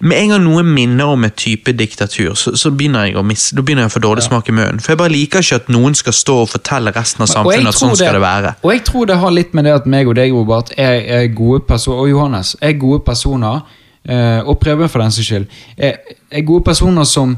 med 0.00 0.18
en 0.18 0.34
gang 0.34 0.44
noe 0.44 0.62
minner 0.66 1.12
om 1.14 1.24
et 1.24 1.36
type 1.40 1.72
diktatur, 1.76 2.34
så, 2.36 2.52
så 2.58 2.70
begynner 2.74 3.08
jeg 3.08 3.16
å 3.16 3.24
mis, 3.26 3.48
da 3.56 3.64
begynner 3.64 3.86
jeg 3.86 3.92
å 3.92 3.94
få 3.96 4.02
dårlig 4.04 4.26
smak 4.26 4.50
i 4.50 4.56
munnen. 4.56 4.82
For 4.82 4.92
jeg 4.92 5.00
bare 5.00 5.14
liker 5.14 5.44
ikke 5.44 5.60
at 5.62 5.72
noen 5.72 5.96
skal 5.96 6.16
stå 6.16 6.36
og 6.42 6.50
fortelle 6.52 6.92
resten 6.96 7.24
av 7.24 7.32
samfunnet 7.32 7.72
at 7.72 7.78
sånn 7.78 7.94
sånn 7.94 8.00
skal 8.02 8.18
det 8.18 8.24
være. 8.26 8.54
Og 8.66 8.74
jeg 8.74 8.84
tror 8.90 9.10
det 9.10 9.18
har 9.22 9.34
litt 9.34 9.56
med 9.56 9.68
det 9.68 9.74
at 9.80 9.90
meg 9.96 10.10
og 10.10 10.18
deg, 10.18 10.36
Robert, 10.36 10.72
er, 10.76 11.00
er 11.20 11.26
gode 11.34 11.64
personer, 11.68 12.04
og 12.04 12.12
Johannes, 12.12 12.54
er 12.60 12.78
gode 12.80 13.02
personer, 13.06 13.64
eh, 14.04 14.40
og 14.44 14.58
Preben 14.62 14.92
for 14.92 15.04
den 15.04 15.14
saks 15.14 15.30
skyld, 15.32 15.50
er, 15.76 16.16
er 16.30 16.48
gode 16.48 16.66
personer 16.68 17.08
som 17.08 17.36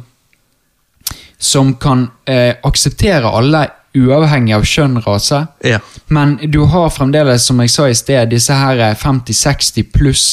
som 1.39 1.77
kan 1.79 2.09
eh, 2.27 2.57
akseptere 2.67 3.31
alle 3.31 3.61
uavhengig 3.97 4.55
av 4.55 4.63
kjønn, 4.69 4.99
rase. 5.07 5.47
Ja. 5.65 5.79
Men 6.13 6.37
du 6.51 6.61
har 6.71 6.91
fremdeles, 6.91 7.47
som 7.49 7.59
jeg 7.61 7.71
sa 7.73 7.87
i 7.89 7.95
sted, 7.97 8.29
disse 8.31 8.55
her 8.55 8.95
50-60 8.95 9.89
pluss, 9.95 10.25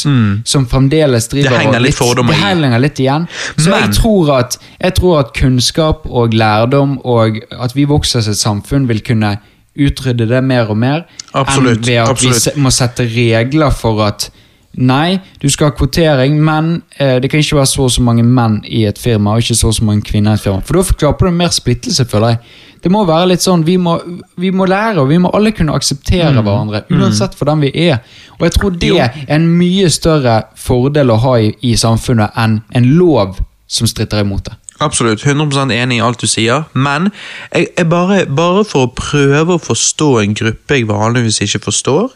som 0.45 0.67
fremdeles 0.67 1.27
driver 1.31 1.49
Mm. 1.49 1.57
Det 1.57 1.65
henger 1.65 1.79
litt 1.79 1.95
fordommer 1.95 2.33
Det 2.33 2.41
henger 2.41 2.79
litt 2.79 2.99
igjen. 2.99 3.27
Så 3.57 3.69
Men- 3.69 3.81
jeg, 3.81 3.95
tror 3.95 4.31
at, 4.39 4.57
jeg 4.81 4.95
tror 4.95 5.19
at 5.19 5.33
kunnskap 5.33 6.05
og 6.05 6.33
lærdom, 6.33 6.99
og 7.05 7.39
at 7.51 7.75
vi 7.75 7.85
vokser 7.85 8.21
som 8.21 8.31
et 8.31 8.37
samfunn, 8.37 8.87
vil 8.87 9.01
kunne 9.01 9.37
utrydde 9.77 10.27
det 10.27 10.43
mer 10.43 10.69
og 10.69 10.77
mer. 10.77 11.05
Absolutt, 11.33 11.77
Enn 11.79 11.85
ved 11.85 11.95
at 11.95 12.09
absolutt. 12.09 12.55
vi 12.55 12.61
må 12.61 12.71
sette 12.71 13.03
regler 13.03 13.69
for 13.71 14.01
at 14.05 14.29
Nei, 14.77 15.21
du 15.39 15.47
skal 15.47 15.69
ha 15.69 15.71
kvotering, 15.71 16.33
men 16.43 16.81
eh, 16.99 17.19
det 17.19 17.29
kan 17.31 17.39
ikke 17.39 17.55
være 17.55 17.65
så 17.65 17.83
og 17.85 17.91
så 17.91 18.01
mange 18.01 18.23
menn 18.23 18.57
i 18.67 18.83
et 18.85 18.97
firma, 18.99 19.31
og 19.31 19.37
ikke 19.39 19.55
så 19.55 19.67
og 19.67 19.73
så 19.73 19.83
mange 19.87 20.01
kvinner 20.03 20.31
i 20.31 20.33
et 20.33 20.41
firma. 20.41 20.59
For 20.67 20.73
da 20.73 20.83
skaper 20.83 21.25
du 21.25 21.31
mer 21.31 21.47
splittelse, 21.47 22.03
føler 22.11 22.27
jeg. 22.27 22.39
Det 22.83 22.91
må 22.91 23.05
være 23.07 23.27
litt 23.31 23.41
sånn, 23.41 23.63
vi 23.65 23.77
må, 23.77 23.95
vi 24.37 24.51
må 24.51 24.65
lære, 24.69 24.99
og 25.01 25.09
vi 25.09 25.17
må 25.17 25.31
alle 25.33 25.51
kunne 25.51 25.73
akseptere 25.73 26.31
Mm. 26.35 26.43
hverandre, 26.45 26.83
uansett 26.91 27.35
for 27.35 27.45
den 27.45 27.61
vi 27.61 27.71
er. 27.87 27.99
Og 28.39 28.45
jeg 28.47 28.51
tror 28.51 28.71
det 28.79 28.91
er 28.99 29.11
en 29.27 29.47
mye 29.57 29.89
større 29.89 30.43
fordel 30.55 31.09
å 31.11 31.17
ha 31.17 31.33
i, 31.39 31.53
i 31.61 31.75
samfunnet 31.75 32.31
enn 32.37 32.61
en 32.75 32.85
lov 32.97 33.39
som 33.67 33.87
stritter 33.87 34.21
imot 34.21 34.43
det. 34.45 34.53
Absolutt, 34.81 35.23
100 35.25 35.71
enig 35.71 35.97
i 35.97 36.01
alt 36.03 36.19
du 36.19 36.27
sier, 36.27 36.65
men 36.73 37.11
jeg, 37.53 37.69
jeg 37.77 37.89
bare, 37.89 38.25
bare 38.25 38.63
for 38.67 38.85
å 38.85 38.93
prøve 38.93 39.55
å 39.55 39.61
forstå 39.63 40.09
en 40.21 40.33
gruppe 40.35 40.75
jeg 40.75 40.87
vanligvis 40.89 41.39
ikke 41.41 41.63
forstår, 41.63 42.09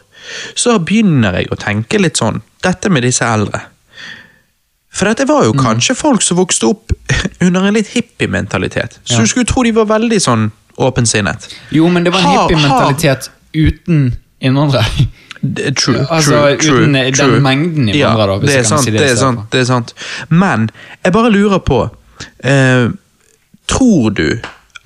så 0.54 0.78
begynner 0.78 1.38
jeg 1.40 1.48
å 1.50 1.56
tenke 1.56 1.98
litt 1.98 2.20
sånn, 2.20 2.42
dette 2.62 2.90
med 2.92 3.02
disse 3.02 3.24
eldre. 3.24 3.62
For 4.92 5.06
det 5.14 5.28
var 5.28 5.42
Mm. 5.44 5.46
jo 5.46 5.52
kanskje 5.62 5.94
folk 5.96 6.22
som 6.22 6.36
vokste 6.36 6.66
opp 6.66 6.92
under 7.46 7.66
en 7.66 7.74
litt 7.74 7.88
hippie-mentalitet, 7.94 8.98
så 9.04 9.12
Ja. 9.14 9.20
du 9.20 9.26
skulle 9.26 9.46
tro 9.46 9.62
de 9.62 9.70
var 9.72 9.84
veldig 9.86 10.18
sånn 10.20 10.50
åpensinnet. 10.78 11.48
Jo, 11.70 11.88
men 11.88 12.04
det 12.04 12.12
var 12.12 12.20
en 12.20 12.26
hippie-mentalitet 12.38 13.28
uten 13.54 14.16
innvandrere. 14.40 15.06
True, 15.42 15.72
True, 15.74 16.06
Altså, 16.10 16.30
true, 16.60 16.82
uten 16.82 16.92
true, 16.92 17.04
den 17.04 17.14
true. 17.14 17.40
mengden 17.40 17.88
i 17.88 17.98
ja, 17.98 18.10
da, 18.14 18.26
hvis 18.38 18.50
det 18.50 18.56
er 18.58 18.62
sant, 18.68 18.82
si 18.84 18.90
det 18.90 19.00
det 19.00 19.10
er 19.10 19.16
sant, 19.16 19.40
det 19.50 19.60
er 19.60 19.64
sant. 19.64 19.94
Men 20.28 20.70
jeg 21.04 21.12
bare 21.14 21.30
lurer 21.32 21.58
på 21.64 21.78
eh, 22.44 22.88
Tror 23.66 24.10
du 24.10 24.40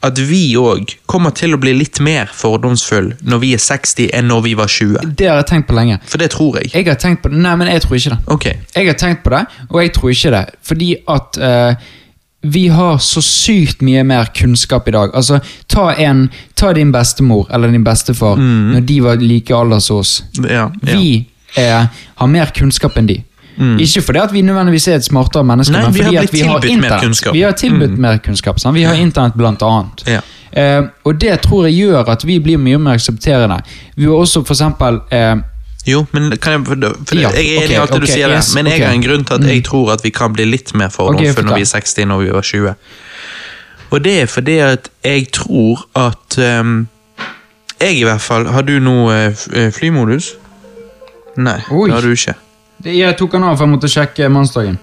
at 0.05 0.20
vi 0.20 0.43
òg 0.60 0.94
kommer 1.10 1.32
til 1.36 1.56
å 1.56 1.60
bli 1.60 1.72
litt 1.78 2.01
mer 2.05 2.31
fordomsfull 2.35 3.12
når 3.24 3.43
vi 3.43 3.52
er 3.56 3.62
60 3.62 4.12
enn 4.14 4.31
når 4.31 4.47
vi 4.47 4.55
var 4.59 4.70
20? 4.70 5.10
Det 5.16 5.28
har 5.31 5.43
jeg 5.43 5.51
tenkt 5.51 5.70
på 5.70 5.76
lenge. 5.78 5.98
For 6.10 6.20
det 6.20 6.31
tror 6.35 6.60
jeg. 6.60 6.72
Jeg 6.74 6.89
har 6.90 7.01
tenkt 7.01 7.24
på 7.24 7.32
det, 7.32 7.40
Nei, 7.44 7.56
men 7.60 7.72
jeg 7.72 7.85
tror 7.85 7.98
ikke 7.98 8.14
det. 8.14 8.20
Ok. 8.36 8.47
Jeg 8.76 8.89
har 8.90 8.98
tenkt 9.01 9.24
på 9.24 9.35
det, 9.35 9.44
og 9.70 9.76
jeg 9.82 9.93
tror 9.97 10.14
ikke 10.14 10.32
det. 10.36 10.44
Fordi 10.68 10.90
at 11.16 11.40
uh, 11.40 11.90
vi 12.44 12.68
har 12.68 12.98
så 13.01 13.22
sykt 13.24 13.81
mye 13.85 14.02
mer 14.05 14.28
kunnskap 14.36 14.89
i 14.89 14.93
dag. 14.94 15.14
Altså, 15.16 15.40
ta, 15.66 15.90
en, 15.97 16.26
ta 16.55 16.72
din 16.76 16.93
bestemor 16.93 17.48
eller 17.55 17.72
din 17.72 17.85
bestefar 17.85 18.36
når 18.36 18.85
de 18.85 18.98
var 19.05 19.22
like 19.22 19.55
alder 19.56 19.81
som 19.81 20.02
oss. 20.02 20.18
Ja, 20.43 20.68
ja. 20.68 20.98
Vi 20.98 21.24
er, 21.56 21.86
har 22.20 22.28
mer 22.28 22.52
kunnskap 22.56 22.98
enn 23.01 23.09
de. 23.09 23.22
Ikke 23.56 24.02
fordi 24.02 24.18
at 24.18 24.32
vi 24.32 24.43
nødvendigvis 24.43 24.89
er 24.89 24.97
et 24.98 25.05
smartere 25.05 25.44
menneske, 25.44 25.72
Nei, 25.72 25.82
men 25.85 25.94
vi 25.94 26.01
har 26.01 26.06
fordi 26.06 26.16
at 26.16 26.32
vi 26.32 26.40
har 26.40 26.64
internett. 26.64 27.35
Vi 27.35 27.43
har 27.43 27.52
tilbudt 27.52 27.98
mer 27.98 28.18
kunnskap. 28.24 28.60
Sant? 28.60 28.74
Vi 28.74 28.82
har 28.82 28.94
internett, 28.94 29.35
blant 29.39 29.62
annet. 29.62 30.05
Ja. 30.06 30.20
Eh, 30.55 30.82
og 31.05 31.20
det 31.20 31.40
tror 31.43 31.66
jeg 31.66 31.74
gjør 31.74 32.10
at 32.12 32.26
vi 32.26 32.39
blir 32.43 32.60
mye 32.62 32.78
mer 32.78 32.98
aksepterende. 32.98 33.59
Vi 33.97 34.06
har 34.06 34.14
også 34.14 34.44
for 34.44 34.55
eksempel 34.55 35.01
eh, 35.10 35.36
Jo, 35.86 36.05
men 36.12 36.31
kan 36.40 36.52
jeg, 36.52 36.78
Ja, 37.12 37.31
jeg 37.35 37.56
er 37.56 37.64
enig 37.64 37.74
i 37.74 37.81
alt 37.81 37.93
det 37.93 38.01
du 38.01 38.06
sier, 38.06 38.31
yes, 38.31 38.55
men 38.55 38.70
jeg 38.70 38.78
ok. 38.78 38.81
Mm. 38.81 38.86
har 38.86 38.94
en 38.94 39.02
grunn 39.02 39.24
til 39.24 39.35
at 39.35 39.48
jeg 39.51 39.64
tror 39.64 39.93
at 39.93 40.05
vi 40.05 40.10
kan 40.14 40.32
bli 40.32 40.47
litt 40.48 40.74
mer 40.74 40.89
fordomsfulle 40.94 41.35
fortell. 41.35 41.51
når 41.51 41.59
vi 41.59 41.66
er 41.66 41.72
60 41.72 42.09
når 42.09 42.22
vi 42.22 42.31
var 42.31 42.43
20. 42.43 42.74
Og 43.90 44.05
det 44.05 44.14
er 44.22 44.26
fordi 44.26 44.56
at 44.59 44.89
jeg 45.05 45.26
tror 45.32 45.85
at 45.94 46.39
um, 46.60 46.89
Jeg 47.81 47.98
i 47.98 48.02
hvert 48.02 48.20
fall 48.20 48.47
Har 48.47 48.62
du 48.62 48.78
noe 48.81 49.12
uh, 49.12 49.44
eh, 49.52 49.70
flymodus? 49.72 50.32
Nei, 51.36 51.59
Oi. 51.70 51.89
det 51.89 51.94
har 51.94 52.01
du 52.01 52.14
ikke. 52.14 52.35
Jeg 52.84 53.16
tok 53.16 53.32
den 53.36 53.44
av 53.46 53.56
for 53.56 53.64
jeg 53.68 53.72
måtte 53.76 53.88
sjekke 53.92 54.26
mannsdagen. 54.32 54.78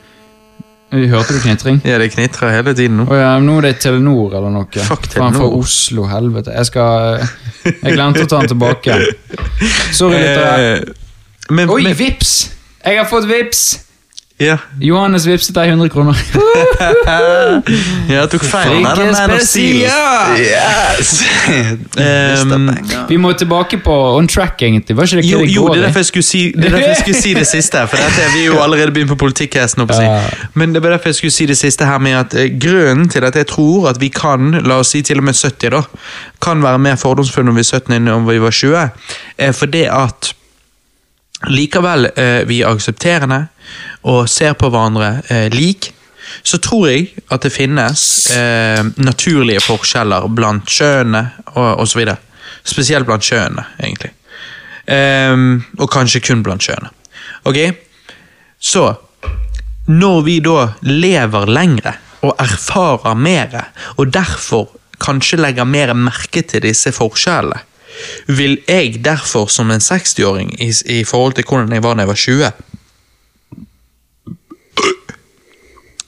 Eh, 0.92 1.06
Hørte 1.12 1.36
du 1.36 1.40
knitring? 1.44 1.82
Ja, 1.88 1.98
det 2.02 2.10
knitrer 2.16 2.52
hele 2.56 2.74
tiden 2.76 2.98
nå. 3.02 3.06
Oh, 3.12 3.16
ja, 3.16 3.36
nå 3.40 3.58
er 3.60 3.70
det 3.70 3.74
Telenor 3.84 4.34
eller 4.36 4.52
noe. 4.52 4.68
Fuck 4.88 5.06
Faen, 5.14 5.36
fra 5.38 5.48
Oslo, 5.60 6.08
helvete. 6.12 6.52
Jeg 6.56 6.68
skal 6.72 7.22
eh, 7.22 7.76
Jeg 7.84 7.96
glemte 7.96 8.26
å 8.26 8.32
ta 8.32 8.42
den 8.42 8.52
tilbake. 8.52 8.98
Sorry, 9.96 10.18
lyttere. 10.24 10.74
Eh, 10.82 11.62
Oi, 11.68 11.84
men, 11.84 11.96
vips! 12.00 12.34
Jeg 12.86 12.98
har 12.98 13.08
fått 13.12 13.28
vips! 13.30 13.64
Ja. 14.42 14.58
Johannes 14.82 15.26
vipset 15.30 15.54
deg 15.56 15.70
100 15.76 15.90
kroner. 15.94 16.18
ja, 18.10 18.16
jeg 18.16 18.30
tok 18.34 18.46
feil. 18.48 18.82
Nei, 18.82 19.40
stil. 19.46 19.84
Yes! 19.86 21.14
Ehm, 22.02 22.70
Vi 23.10 23.18
må 23.22 23.34
tilbake 23.38 23.78
på 23.84 23.94
on 24.16 24.28
track, 24.28 24.62
egentlig. 24.62 24.96
Var 24.98 25.10
ikke 25.10 25.22
det 25.22 25.30
Jo, 25.30 25.40
det 25.44 25.54
jo 25.54 25.66
går 25.66 25.76
det 25.76 25.82
er 25.82 25.86
derfor 25.88 26.04
jeg 26.04 26.10
skulle 26.10 26.28
si 26.28 26.42
det, 26.56 26.72
er 26.72 26.78
jeg 26.86 26.98
skulle 27.02 27.22
si 27.22 27.34
det 27.38 27.46
siste. 27.50 27.84
For 27.92 28.02
dette, 28.02 28.28
Vi 28.34 28.44
er 28.46 28.50
jo 28.50 28.60
allerede 28.64 28.94
begynt 28.96 29.12
på 29.12 29.20
politikkhesten. 29.26 29.86
Si. 29.92 30.10
Men 30.54 30.74
det 30.74 30.84
var 30.84 30.96
derfor 30.96 31.12
jeg 31.12 31.20
skulle 31.22 31.36
si 31.36 31.46
det 31.50 31.58
siste 31.60 31.86
her 31.86 32.00
med 32.00 32.18
at 32.18 32.36
eh, 32.38 32.52
grunnen 32.62 33.10
til 33.10 33.26
at 33.28 33.36
jeg 33.36 33.48
tror 33.52 33.90
at 33.92 34.02
vi 34.02 34.10
kan, 34.14 34.52
la 34.66 34.82
oss 34.82 34.96
si 34.96 35.02
til 35.06 35.22
og 35.22 35.28
med 35.30 35.38
70, 35.38 35.70
da, 35.76 35.84
kan 36.42 36.64
være 36.64 36.82
mer 36.82 36.96
fordomsfulle 37.00 37.52
når 37.52 37.60
vi 37.60 37.66
er 37.66 37.72
17 37.80 37.98
enn 37.98 38.10
når 38.10 38.30
vi 38.30 38.42
var 38.42 38.56
20, 38.56 38.90
er 39.38 39.52
fordi 39.58 39.86
at 39.92 40.34
likevel 41.50 42.10
eh, 42.16 42.44
vi 42.50 42.62
er 42.62 42.72
aksepterende 42.72 43.46
og 44.10 44.30
ser 44.30 44.54
på 44.60 44.70
hverandre 44.70 45.22
eh, 45.30 45.48
lik, 45.54 45.92
så 46.44 46.58
tror 46.64 46.88
jeg 46.90 47.10
at 47.34 47.44
det 47.44 47.52
finnes 47.54 48.04
eh, 48.36 48.82
naturlige 49.02 49.64
forskjeller 49.66 50.30
blant 50.32 50.70
kjønnene 50.70 51.54
og 51.56 51.84
osv. 51.84 52.06
Spesielt 52.64 53.08
blant 53.08 53.26
kjønnene, 53.26 53.66
egentlig. 53.82 54.14
Um, 54.92 55.62
og 55.78 55.88
kanskje 55.94 56.22
kun 56.26 56.42
blant 56.44 56.64
kjønnene. 56.66 56.92
Ok? 57.48 57.58
Så 58.62 58.86
når 59.92 60.22
vi 60.26 60.38
da 60.44 60.72
lever 60.86 61.50
lengre 61.50 61.96
og 62.22 62.36
erfarer 62.42 63.18
mer, 63.18 63.56
og 63.98 64.14
derfor 64.14 64.70
kanskje 65.02 65.40
legger 65.42 65.66
mer 65.66 65.94
merke 65.98 66.44
til 66.46 66.64
disse 66.66 66.94
forskjellene, 66.94 67.64
vil 68.28 68.58
jeg 68.68 69.02
derfor 69.06 69.48
som 69.52 69.72
en 69.72 69.80
60-åring 69.84 70.54
i, 70.62 70.72
i 70.86 71.04
forhold 71.04 71.34
til 71.38 71.48
hvordan 71.48 71.72
jeg 71.74 71.84
var 71.84 71.96
da 71.96 72.06
jeg 72.06 72.14
var 72.14 72.22
20 72.26 72.52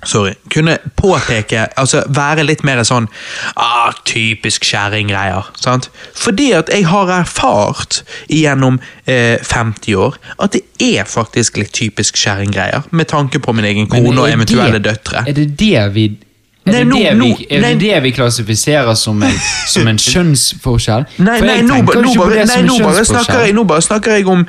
Sorry. 0.06 0.34
Kunne 0.54 0.78
påpeke, 1.00 1.68
altså 1.80 2.04
være 2.12 2.44
litt 2.44 2.64
mer 2.68 2.82
sånn 2.88 3.08
ah, 3.56 3.94
Typisk 4.08 4.66
kjerringgreier. 4.68 5.48
Fordi 6.20 6.50
at 6.58 6.72
jeg 6.74 6.88
har 6.90 7.12
erfart 7.22 8.02
gjennom 8.28 8.82
eh, 9.08 9.40
50 9.40 9.96
år 9.96 10.18
at 10.44 10.58
det 10.58 10.64
er 10.84 11.08
faktisk 11.08 11.62
litt 11.62 11.72
typisk 11.76 12.20
kjerringgreier. 12.20 12.84
Med 12.92 13.08
tanke 13.14 13.40
på 13.40 13.56
min 13.56 13.68
egen 13.70 13.88
kone 13.92 14.20
og 14.20 14.30
eventuelle 14.30 14.80
det- 14.80 14.90
døtre. 14.90 15.24
Er 15.28 15.40
det 15.40 15.48
det 15.60 15.88
vi 15.96 16.10
er 16.66 16.72
Nei, 16.72 16.80
det, 16.80 16.88
no, 16.88 16.96
det, 16.96 17.38
vi, 17.40 17.48
er 17.50 17.60
det 17.60 17.62
nei. 17.62 17.74
det 17.82 18.04
vi 18.04 18.12
klassifiserer 18.16 18.96
som 18.96 19.22
en, 19.24 19.34
som 19.68 19.88
en 19.88 19.98
kjønnsforskjell? 20.12 21.04
Nei, 21.20 21.40
nei, 21.42 21.58
nå, 21.62 21.82
nå, 21.84 22.14
bare, 22.16 22.46
nei, 22.48 22.62
nå, 22.64 22.78
bare 22.80 23.04
snakker 23.06 23.44
jeg, 23.46 23.54
nå 23.58 23.64
bare 23.68 23.82
snakker 23.84 24.16
jeg 24.16 24.28
om, 24.32 24.46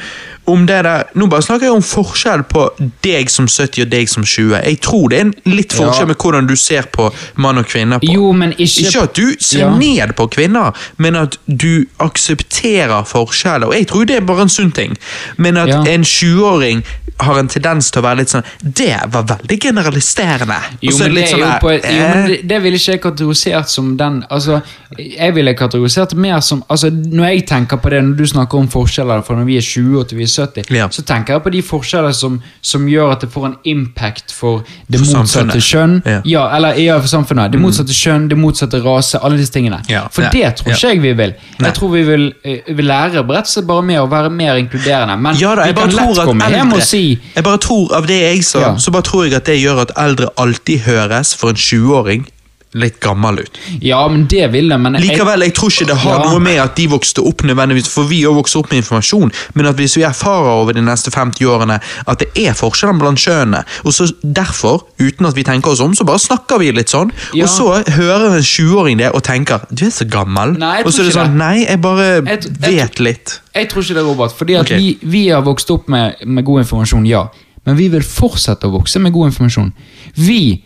om 0.47 0.66
det 0.69 0.82
der 0.85 1.05
Nå 1.16 1.27
bare 1.32 1.43
snakker 1.43 1.66
jeg 1.66 1.74
om 1.74 1.82
forskjell 1.82 2.43
på 2.51 2.69
deg 3.03 3.31
som 3.32 3.47
70 3.49 3.82
og 3.86 3.91
deg 3.91 4.09
som 4.12 4.23
20. 4.28 4.59
Jeg 4.62 4.78
tror 4.85 5.09
det 5.11 5.19
er 5.19 5.24
en 5.27 5.35
litt 5.57 5.73
forskjell 5.73 6.05
Ja. 6.05 6.11
med 6.12 6.16
hvordan 6.20 6.47
du 6.47 6.55
ser 6.61 6.82
på 6.93 7.09
mann 7.41 7.59
og 7.59 7.66
kvinne. 7.66 7.99
på. 7.99 8.12
Jo, 8.12 8.32
men 8.32 8.53
ikke 8.53 8.85
Ikke 8.86 9.03
at 9.09 9.15
du 9.16 9.35
ser 9.41 9.65
Ja. 9.65 9.70
ned 9.77 10.15
på 10.15 10.27
kvinner, 10.31 10.70
men 10.99 11.16
at 11.16 11.39
du 11.49 11.86
aksepterer 11.99 13.05
forskjeller. 13.09 13.66
Og 13.66 13.74
jeg 13.74 13.86
tror 13.91 14.05
det 14.07 14.16
er 14.20 14.27
bare 14.28 14.43
en 14.43 14.49
sunn 14.53 14.70
ting. 14.73 14.97
Men 15.36 15.57
at 15.57 15.69
Ja. 15.69 15.82
en 15.95 16.05
20-åring 16.05 16.85
har 17.20 17.39
en 17.39 17.49
tendens 17.49 17.91
til 17.91 18.03
å 18.03 18.05
være 18.05 18.16
litt 18.19 18.28
sånn 18.32 18.43
Det 18.61 18.91
var 19.12 19.23
veldig 19.23 19.59
generaliserende. 19.61 20.57
Jo, 20.82 20.97
men 20.99 21.15
det, 21.15 21.23
er 21.23 21.31
jo 21.31 21.45
sånn 21.45 21.61
på, 21.62 21.69
der, 21.81 21.93
jo, 21.95 22.03
men 22.05 22.18
eh, 22.18 22.26
det, 22.28 22.39
det 22.51 22.59
ville 22.62 22.78
ikke 22.78 22.93
jeg 22.93 23.01
kategorisert 23.05 23.70
som 23.70 23.97
den 23.98 24.22
altså, 24.31 24.60
Jeg 24.98 25.35
ville 25.35 25.55
kategorisert 25.59 26.14
mer 26.14 26.40
som 26.40 26.62
altså, 26.68 26.90
Når 26.90 27.24
jeg 27.24 27.47
tenker 27.48 27.76
på 27.82 27.90
det, 27.90 28.02
når 28.05 28.16
du 28.16 28.26
snakker 28.26 28.59
om 28.59 28.68
forskjeller 28.70 29.22
fra 29.26 29.36
når 29.39 29.44
vi 29.48 29.56
er 29.56 29.66
20 29.66 29.98
og 30.01 30.09
til 30.09 30.18
vi 30.18 30.26
er 30.28 30.32
70, 30.35 30.70
Ja. 30.74 30.89
så 30.90 31.02
tenker 31.02 31.35
jeg 31.35 31.43
på 31.43 31.51
de 31.51 31.62
forskjeller 31.62 32.12
som, 32.12 32.40
som 32.62 32.86
gjør 32.89 33.12
at 33.16 33.20
det 33.24 33.31
får 33.32 33.47
en 33.47 33.56
impact 33.64 34.32
for 34.32 34.62
det 34.89 35.01
For 35.01 35.18
motsatte 35.18 35.60
kjønn. 35.60 35.97
Ja. 36.05 36.18
Mm. 36.20 36.28
Ja, 36.31 36.44
eller 36.56 36.78
ja, 36.81 36.98
for 37.01 37.09
samfunnet. 37.09 37.52
Det 37.52 37.60
motsatte 37.60 37.94
kjønn, 37.94 38.28
det 38.31 38.39
motsatte 38.39 38.81
rase, 38.85 39.18
alle 39.22 39.39
disse 39.40 39.52
tingene. 39.52 39.81
Ja. 39.90 40.06
For 40.12 40.28
det 40.32 40.55
tror 40.60 40.72
ikke 40.74 40.93
jeg 40.94 41.02
vi 41.02 41.12
vil. 41.18 41.35
Nei. 41.59 41.68
Jeg 41.68 41.74
tror 41.78 41.93
vi 41.94 42.02
vil, 42.06 42.26
eh, 42.44 42.74
vil 42.76 42.86
lære 42.89 43.22
rett 43.24 43.48
og 43.48 43.52
slett 43.52 43.66
bare 43.66 43.82
med 43.82 44.01
å 44.01 44.06
være 44.10 44.31
mer 44.31 44.56
inkluderende. 44.60 45.16
Men 45.20 45.36
Ja 45.40 45.55
da, 45.55 45.66
vi 45.66 45.72
kan 45.74 45.90
lett 45.90 46.20
komme 46.24 46.48
hjem 46.51 46.68
eldre 46.68 46.81
og 46.81 46.86
si 46.86 47.02
Jeg 47.35 47.44
bare 47.44 47.59
tror 47.59 47.93
Av 47.94 48.06
det 48.06 48.20
jeg 48.20 48.44
sa, 48.44 48.74
så 48.78 48.90
bare 48.94 49.06
tror 49.06 49.24
jeg 49.26 49.35
at 49.39 49.47
det 49.48 49.59
gjør 49.60 49.82
at 49.85 49.93
eldre 50.01 50.28
alltid 50.40 50.85
høres 50.86 51.35
for 51.39 51.55
en 51.55 51.60
20-åring 51.95 52.27
litt 52.75 52.97
gammel 52.99 53.37
ut. 53.39 53.59
Ja, 53.87 54.01
men 54.11 54.25
det 54.27 54.49
vil 54.51 54.66
det, 54.69 54.77
men 54.83 54.97
Likevel, 54.99 55.45
jeg 55.47 55.53
tror 55.55 55.71
ikke 55.71 55.87
det 55.87 55.97
har 55.97 56.16
Ja. 56.25 56.31
noe 56.33 56.41
med 56.43 56.59
at 56.59 56.75
de 56.75 56.89
vokste 56.91 57.23
opp 57.23 57.45
nødvendigvis, 57.47 57.87
for 57.89 58.03
vi 58.11 58.25
òg 58.27 58.35
vokste 58.35 58.59
opp 58.59 58.71
med 58.73 58.81
informasjon, 58.83 59.31
men 59.55 59.66
at 59.66 59.77
hvis 59.77 59.95
vi 59.97 60.03
erfarer 60.03 60.51
over 60.51 60.73
de 60.75 60.81
neste 60.83 61.12
50 61.15 61.47
årene 61.47 61.77
at 62.09 62.19
det 62.19 62.29
er 62.35 62.53
forskjeller 62.53 62.99
blant 62.99 63.16
kjønnene, 63.23 63.62
og 63.85 63.93
så 63.95 64.09
derfor, 64.27 64.83
uten 64.99 65.25
at 65.27 65.37
vi 65.37 65.45
tenker 65.45 65.71
oss 65.71 65.79
om, 65.81 65.95
så 65.95 66.03
bare 66.05 66.19
snakker 66.19 66.59
vi 66.59 66.73
litt 66.73 66.91
sånn, 66.91 67.12
Ja. 67.33 67.45
og 67.45 67.49
så 67.51 67.85
hører 67.95 68.35
en 68.35 68.43
20-åring 68.43 68.99
det 68.99 69.12
og 69.15 69.23
tenker 69.23 69.61
'du 69.73 69.85
er 69.87 69.91
så 69.91 70.05
gammel', 70.11 70.59
Nei, 70.59 70.83
og 70.83 70.91
så 70.93 71.03
er 71.03 71.05
det 71.05 71.15
sånn 71.15 71.31
det. 71.31 71.39
'nei, 71.39 71.66
jeg 71.69 71.81
bare 71.81 72.27
Jeg 72.27 72.43
jeg 72.43 72.59
vet 72.59 72.95
litt'. 72.99 73.39
Jeg 73.55 73.69
tror 73.71 73.83
ikke 73.83 73.95
det, 73.95 74.03
Robert. 74.05 74.33
Fordi 74.37 74.55
at 74.59 74.66
Ok. 74.73 74.77
vi, 74.79 74.99
vi 75.01 75.29
har 75.29 75.43
vokst 75.43 75.71
opp 75.71 75.89
med, 75.89 76.16
med 76.27 76.45
god 76.45 76.65
informasjon, 76.65 77.07
ja. 77.07 77.29
Men 77.65 77.77
vi 77.77 77.87
vil 77.89 78.03
fortsette 78.03 78.65
å 78.66 78.73
vokse 78.83 78.99
med 78.99 79.12
god 79.12 79.31
informasjon. 79.33 79.73
Vi, 80.16 80.61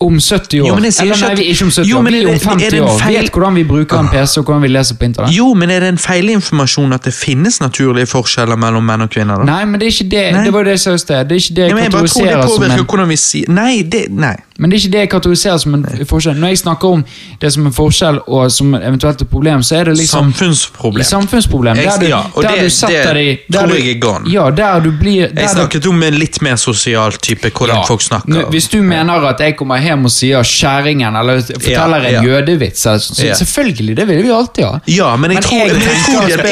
om 0.00 0.18
70 0.20 0.60
år 0.62 0.66
Jo, 0.68 0.74
Eller 0.76 0.80
nei, 1.28 1.34
vi 1.34 1.42
er 1.48 1.54
ikke 1.54 1.64
om 1.64 1.70
70 1.70 1.88
Jo, 1.90 1.96
år, 1.98 2.02
men 2.02 2.12
vi 2.12 2.18
er 2.22 2.26
om 2.28 2.32
det- 2.32 2.42
er 2.42 2.48
50 2.48 2.70
det 2.70 2.78
en 2.78 2.84
år. 2.84 2.98
feil- 3.00 3.18
Vet 3.22 3.30
hvordan 3.32 3.54
vi 3.54 3.64
bruker 3.64 3.98
en 3.98 4.08
PC 4.08 4.38
og 4.38 4.44
hvordan 4.44 4.62
vi 4.62 4.68
leser 4.68 4.94
på 4.94 5.04
internett. 5.04 5.34
Jo, 5.36 5.54
men 5.54 5.70
er 5.70 5.80
det 5.80 5.88
en 5.88 5.98
feilinformasjon 5.98 6.92
at 6.94 7.02
det 7.02 7.14
finnes 7.14 7.60
naturlige 7.60 8.06
forskjeller 8.06 8.56
mellom 8.56 8.84
menn 8.86 9.00
og 9.02 9.10
kvinner? 9.10 9.36
da? 9.38 9.44
Nei, 9.44 9.64
men 9.64 9.80
det 9.80 9.86
er 9.88 9.90
ikke 9.90 10.10
det 10.10 10.32
Nei. 10.32 10.44
Det 10.44 10.52
var 10.52 10.62
det 10.64 10.70
jeg 10.70 10.80
sa 10.80 10.92
i 10.94 10.98
sted. 10.98 11.28
Det 11.28 11.32
er 11.32 11.40
ikke 11.42 11.54
det 11.54 11.64
jeg 11.66 11.74
men 11.74 11.82
jeg 11.84 11.92
bare 11.92 12.02
det 12.02 12.10
som 12.10 12.62
en 12.62 12.84
hvordan 12.86 13.08
vi 13.08 13.16
sier 13.16 13.48
Nei, 13.48 13.82
det, 13.82 14.10
nei. 14.10 14.36
Men 14.60 14.70
det 14.70 14.76
er 14.76 14.88
ikke 14.88 14.92
det 14.92 15.00
jeg 15.00 15.10
kategoriserer 15.10 15.58
som 15.60 15.74
en 15.74 15.84
forskjell. 15.84 16.34
Når 16.36 16.48
jeg 16.48 16.58
snakker 16.58 16.88
om 16.92 17.04
det 17.40 17.52
som 17.52 17.66
en 17.66 17.72
forskjell 17.72 18.18
og 18.26 18.50
som 18.52 18.74
eventuelt 18.74 19.20
et 19.22 19.28
problem, 19.30 19.62
så 19.62 19.76
er 19.80 19.84
det 19.84 19.96
liksom 19.98 20.32
Samfunnsproblem. 20.32 21.04
Samfunnsproblem. 21.04 21.76
Jeg- 21.76 21.84
Der 21.84 21.98
du, 21.98 22.06
ja, 22.06 22.22
og 22.34 22.42
der 22.42 22.48
det- 22.54 22.60
du 22.64 22.68
setter 22.70 23.14
det 23.14 23.38
deg 23.50 23.60
tror 23.60 23.74
jeg 23.74 23.96
er 23.96 24.00
gone. 24.00 24.30
Ja, 24.32 24.50
der 24.50 24.80
du 24.80 24.90
blir 24.90 25.28
der 25.34 25.40
Jeg 25.42 25.50
snakket 25.50 25.86
om 25.86 26.02
en 26.02 26.14
litt 26.14 26.42
mer 26.42 26.56
sosial 26.56 27.12
type, 27.12 27.50
hvordan 27.52 27.76
Ja. 27.76 27.82
folk 27.84 28.00
snakker. 28.02 28.50
Hvis 28.50 28.68
du 28.68 28.82
mener 28.82 29.14
at 29.28 29.38
jeg 29.40 29.56
kommer 29.56 29.76
hjem 29.88 30.04
og 30.08 30.12
sier 30.12 30.46
'skjæringen', 30.46 31.18
eller 31.20 31.40
forteller 31.48 32.08
en 32.10 32.28
jødevits, 32.28 32.86
eller 32.86 32.98
så, 33.04 33.14
så 33.14 33.26
Ja. 33.26 33.34
selvfølgelig, 33.34 33.96
det 33.96 34.06
vil 34.08 34.22
vi 34.22 34.30
alltid 34.34 34.64
ha. 34.64 34.80
Ja, 34.86 35.10
men 35.16 35.32
jeg, 35.36 35.42
tror, 35.42 35.64
det 35.66 36.36
er 36.38 36.44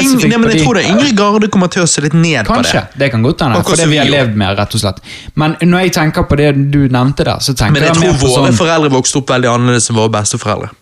er 0.80 0.90
yngre 0.90 1.12
garde 1.16 1.48
kommer 1.52 1.68
til 1.72 1.84
å 1.84 1.88
se 1.90 2.02
litt 2.04 2.14
ned 2.14 2.46
på 2.46 2.56
det. 2.56 2.64
Kanskje. 2.64 2.86
det. 2.98 3.10
Kan 3.10 3.22
godt 3.22 3.44
hende. 3.46 3.62
For 3.64 3.76
det 3.76 3.88
vi 3.90 4.00
har 4.00 4.10
levd 4.10 4.36
med, 4.36 4.58
rett 4.58 4.74
og 4.74 4.80
slett. 4.80 5.00
Men 5.34 5.56
når 5.62 5.86
jeg 5.86 5.92
tenker 6.00 6.26
på 6.28 6.36
det 6.36 6.50
du 6.72 6.88
nevnte 6.88 7.24
der, 7.24 7.38
så 7.40 7.54
tenker 7.54 7.72
Men 7.72 7.82
jeg 7.82 7.94
jeg 7.94 8.02
tror 8.02 8.28
våre 8.28 8.50
sånn 8.50 8.58
foreldre 8.58 8.90
vokste 8.90 9.22
opp 9.22 9.30
veldig 9.30 9.48
annerledes 9.52 9.90
enn 9.90 9.96
våre 9.96 10.12
besteforeldre. 10.18 10.72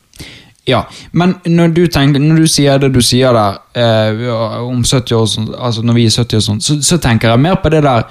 Ja, 0.67 0.87
men 1.13 1.35
når 1.45 1.75
du, 1.77 1.87
tenker, 1.93 2.23
når 2.25 2.45
du 2.45 2.49
sier 2.49 2.79
det 2.81 2.89
du 2.95 3.03
sier 3.05 3.37
der 3.37 3.59
eh, 3.77 4.63
om 4.65 4.81
70 4.81 5.13
år, 5.19 5.57
altså 5.61 5.83
når 5.85 5.99
vi 5.99 6.07
er 6.09 6.15
70 6.15 6.39
og 6.39 6.45
sånn, 6.47 6.63
så, 6.65 6.79
så 6.81 6.97
tenker 6.99 7.35
jeg 7.35 7.43
mer 7.45 7.59
på 7.61 7.73
det 7.75 7.83
der 7.85 8.07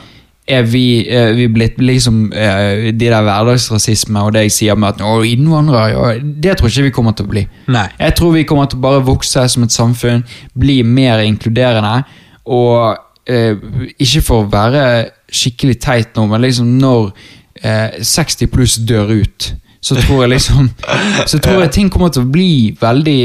er 0.47 0.65
vi, 0.67 1.07
er 1.07 1.31
vi 1.37 1.47
blitt 1.47 1.77
liksom 1.79 2.25
eh, 2.35 2.89
De 2.91 3.05
der 3.05 3.21
hverdagsrasisme 3.23 4.25
og 4.25 4.33
det 4.35 4.47
jeg 4.47 4.55
sier 4.57 4.79
med 4.79 4.97
at 4.97 5.03
å, 5.05 5.21
innvandrere 5.23 5.93
ja, 5.93 6.09
Det 6.19 6.57
tror 6.59 6.67
jeg 6.67 6.75
ikke 6.75 6.89
vi 6.89 6.95
kommer 6.97 7.15
til 7.15 7.27
å 7.27 7.31
bli. 7.31 7.45
Nei. 7.71 7.87
Jeg 7.99 8.17
tror 8.19 8.35
vi 8.35 8.43
kommer 8.47 8.67
til 8.67 8.81
å 8.81 8.83
bare 8.83 9.05
vokse 9.07 9.45
som 9.49 9.63
et 9.63 9.75
samfunn, 9.75 10.25
bli 10.59 10.81
mer 10.83 11.23
inkluderende. 11.23 12.03
Og 12.51 12.97
eh, 13.29 13.55
ikke 13.95 14.23
for 14.25 14.43
å 14.43 14.49
være 14.51 14.83
skikkelig 15.33 15.79
teit 15.81 16.19
nå, 16.19 16.27
men 16.29 16.43
liksom 16.43 16.75
når 16.81 17.13
eh, 17.63 18.01
60 18.03 18.51
pluss 18.51 18.75
dør 18.83 19.15
ut, 19.23 19.53
så 19.83 19.97
tror 19.99 20.23
jeg 20.23 20.35
liksom 20.35 20.69
Så 21.31 21.39
tror 21.43 21.63
jeg 21.63 21.73
ting 21.75 21.89
kommer 21.91 22.11
til 22.13 22.23
å 22.23 22.31
bli 22.31 22.75
veldig, 22.79 23.23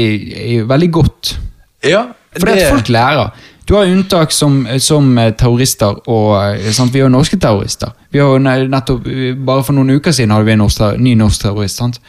veldig 0.67 0.91
godt. 0.95 1.35
Ja, 1.83 2.07
det... 2.31 2.41
Fordi 2.41 2.55
at 2.55 2.71
folk 2.71 2.91
lærer. 2.93 3.45
Du 3.69 3.75
har 3.77 3.85
unntak 3.85 4.31
som, 4.33 4.63
som 4.81 5.11
eh, 5.21 5.29
terrorister, 5.37 5.99
og 6.09 6.31
eh, 6.57 6.71
sant? 6.73 6.89
vi 6.93 7.03
har 7.03 7.05
jo 7.05 7.13
norske 7.13 7.37
terrorister. 7.37 7.91
Vi 8.09 8.17
har 8.17 8.31
jo 8.33 8.39
nettopp, 8.41 9.05
Bare 9.45 9.63
for 9.67 9.77
noen 9.77 9.91
uker 9.99 10.15
siden 10.15 10.33
hadde 10.33 10.47
vi 10.47 10.55
en 10.55 10.63
norsk, 10.63 10.81
ny 10.97 11.13
norsk 11.19 11.43
terrorist. 11.45 11.77
sant? 11.77 11.99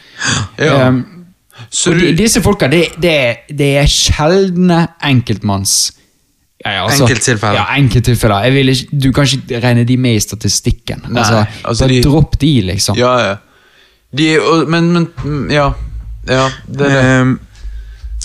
Ja. 0.57 0.87
Um, 0.89 1.03
Så 1.69 1.91
og 1.93 1.99
de, 2.01 2.15
disse 2.17 2.41
folka, 2.41 2.65
det, 2.71 2.87
det, 3.03 3.13
det 3.53 3.67
er 3.83 3.85
sjeldne 3.91 4.87
enkeltmanns... 5.05 5.91
Ja, 6.65 6.83
altså- 6.87 7.05
Enkelttilfeller. 7.05 7.55
Ja, 7.57 7.67
enkelttilfeller. 7.77 8.43
Jeg 8.47 8.53
vil 8.53 8.69
ikke, 8.73 8.97
du 9.05 9.07
kan 9.13 9.25
ikke 9.29 9.61
regne 9.63 9.85
de 9.89 9.95
med 9.97 10.17
i 10.17 10.19
statistikken. 10.25 11.05
Nei, 11.09 11.21
altså, 11.21 11.45
altså 11.65 11.87
de- 11.89 12.01
dropp 12.05 12.35
de, 12.41 12.51
liksom. 12.73 12.97
Ja, 12.97 13.13
ja. 13.27 13.35
De, 14.17 14.27
og, 14.41 14.65
men, 14.69 14.91
men 14.93 15.47
Ja. 15.53 15.71
Ja, 16.27 16.49
det 16.67 16.77
det. 16.85 16.99
Ehm, 17.05 17.31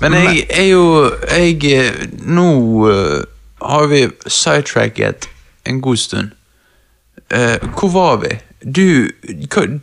Men 0.03 0.13
jeg 0.13 0.47
er 0.51 0.67
jo 0.71 1.11
Jeg 1.31 1.93
Nå 2.27 2.49
eh, 2.91 3.23
har 3.63 3.87
vi 3.91 4.03
sidetracket 4.27 5.29
en 5.67 5.81
god 5.83 5.97
stund. 5.97 6.31
Uh, 7.35 7.57
hvor 7.79 7.89
var 7.91 8.17
vi? 8.23 8.29
Du, 8.63 9.09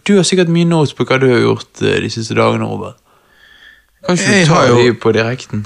du 0.07 0.15
har 0.15 0.23
sikkert 0.23 0.47
mye 0.53 0.65
notes 0.69 0.93
på 0.95 1.03
hva 1.07 1.17
du 1.19 1.25
har 1.27 1.41
gjort 1.41 1.81
eh, 1.81 1.97
de 2.05 2.09
siste 2.13 2.35
dagene, 2.37 2.63
Robert. 2.69 2.95
Kanskje 4.07 4.31
Jeg 4.37 4.45
du 4.45 4.49
tar 4.53 4.67
jo- 4.69 4.77
dem 4.77 4.95
på 4.95 5.11
direkten? 5.11 5.65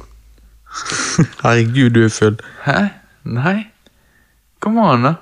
herregud, 1.44 1.90
du 1.94 2.06
er 2.06 2.10
full. 2.10 2.40
Hæ? 2.66 2.88
Nei? 3.24 3.68
Kom 4.62 4.78
an, 4.82 5.04
da. 5.06 5.14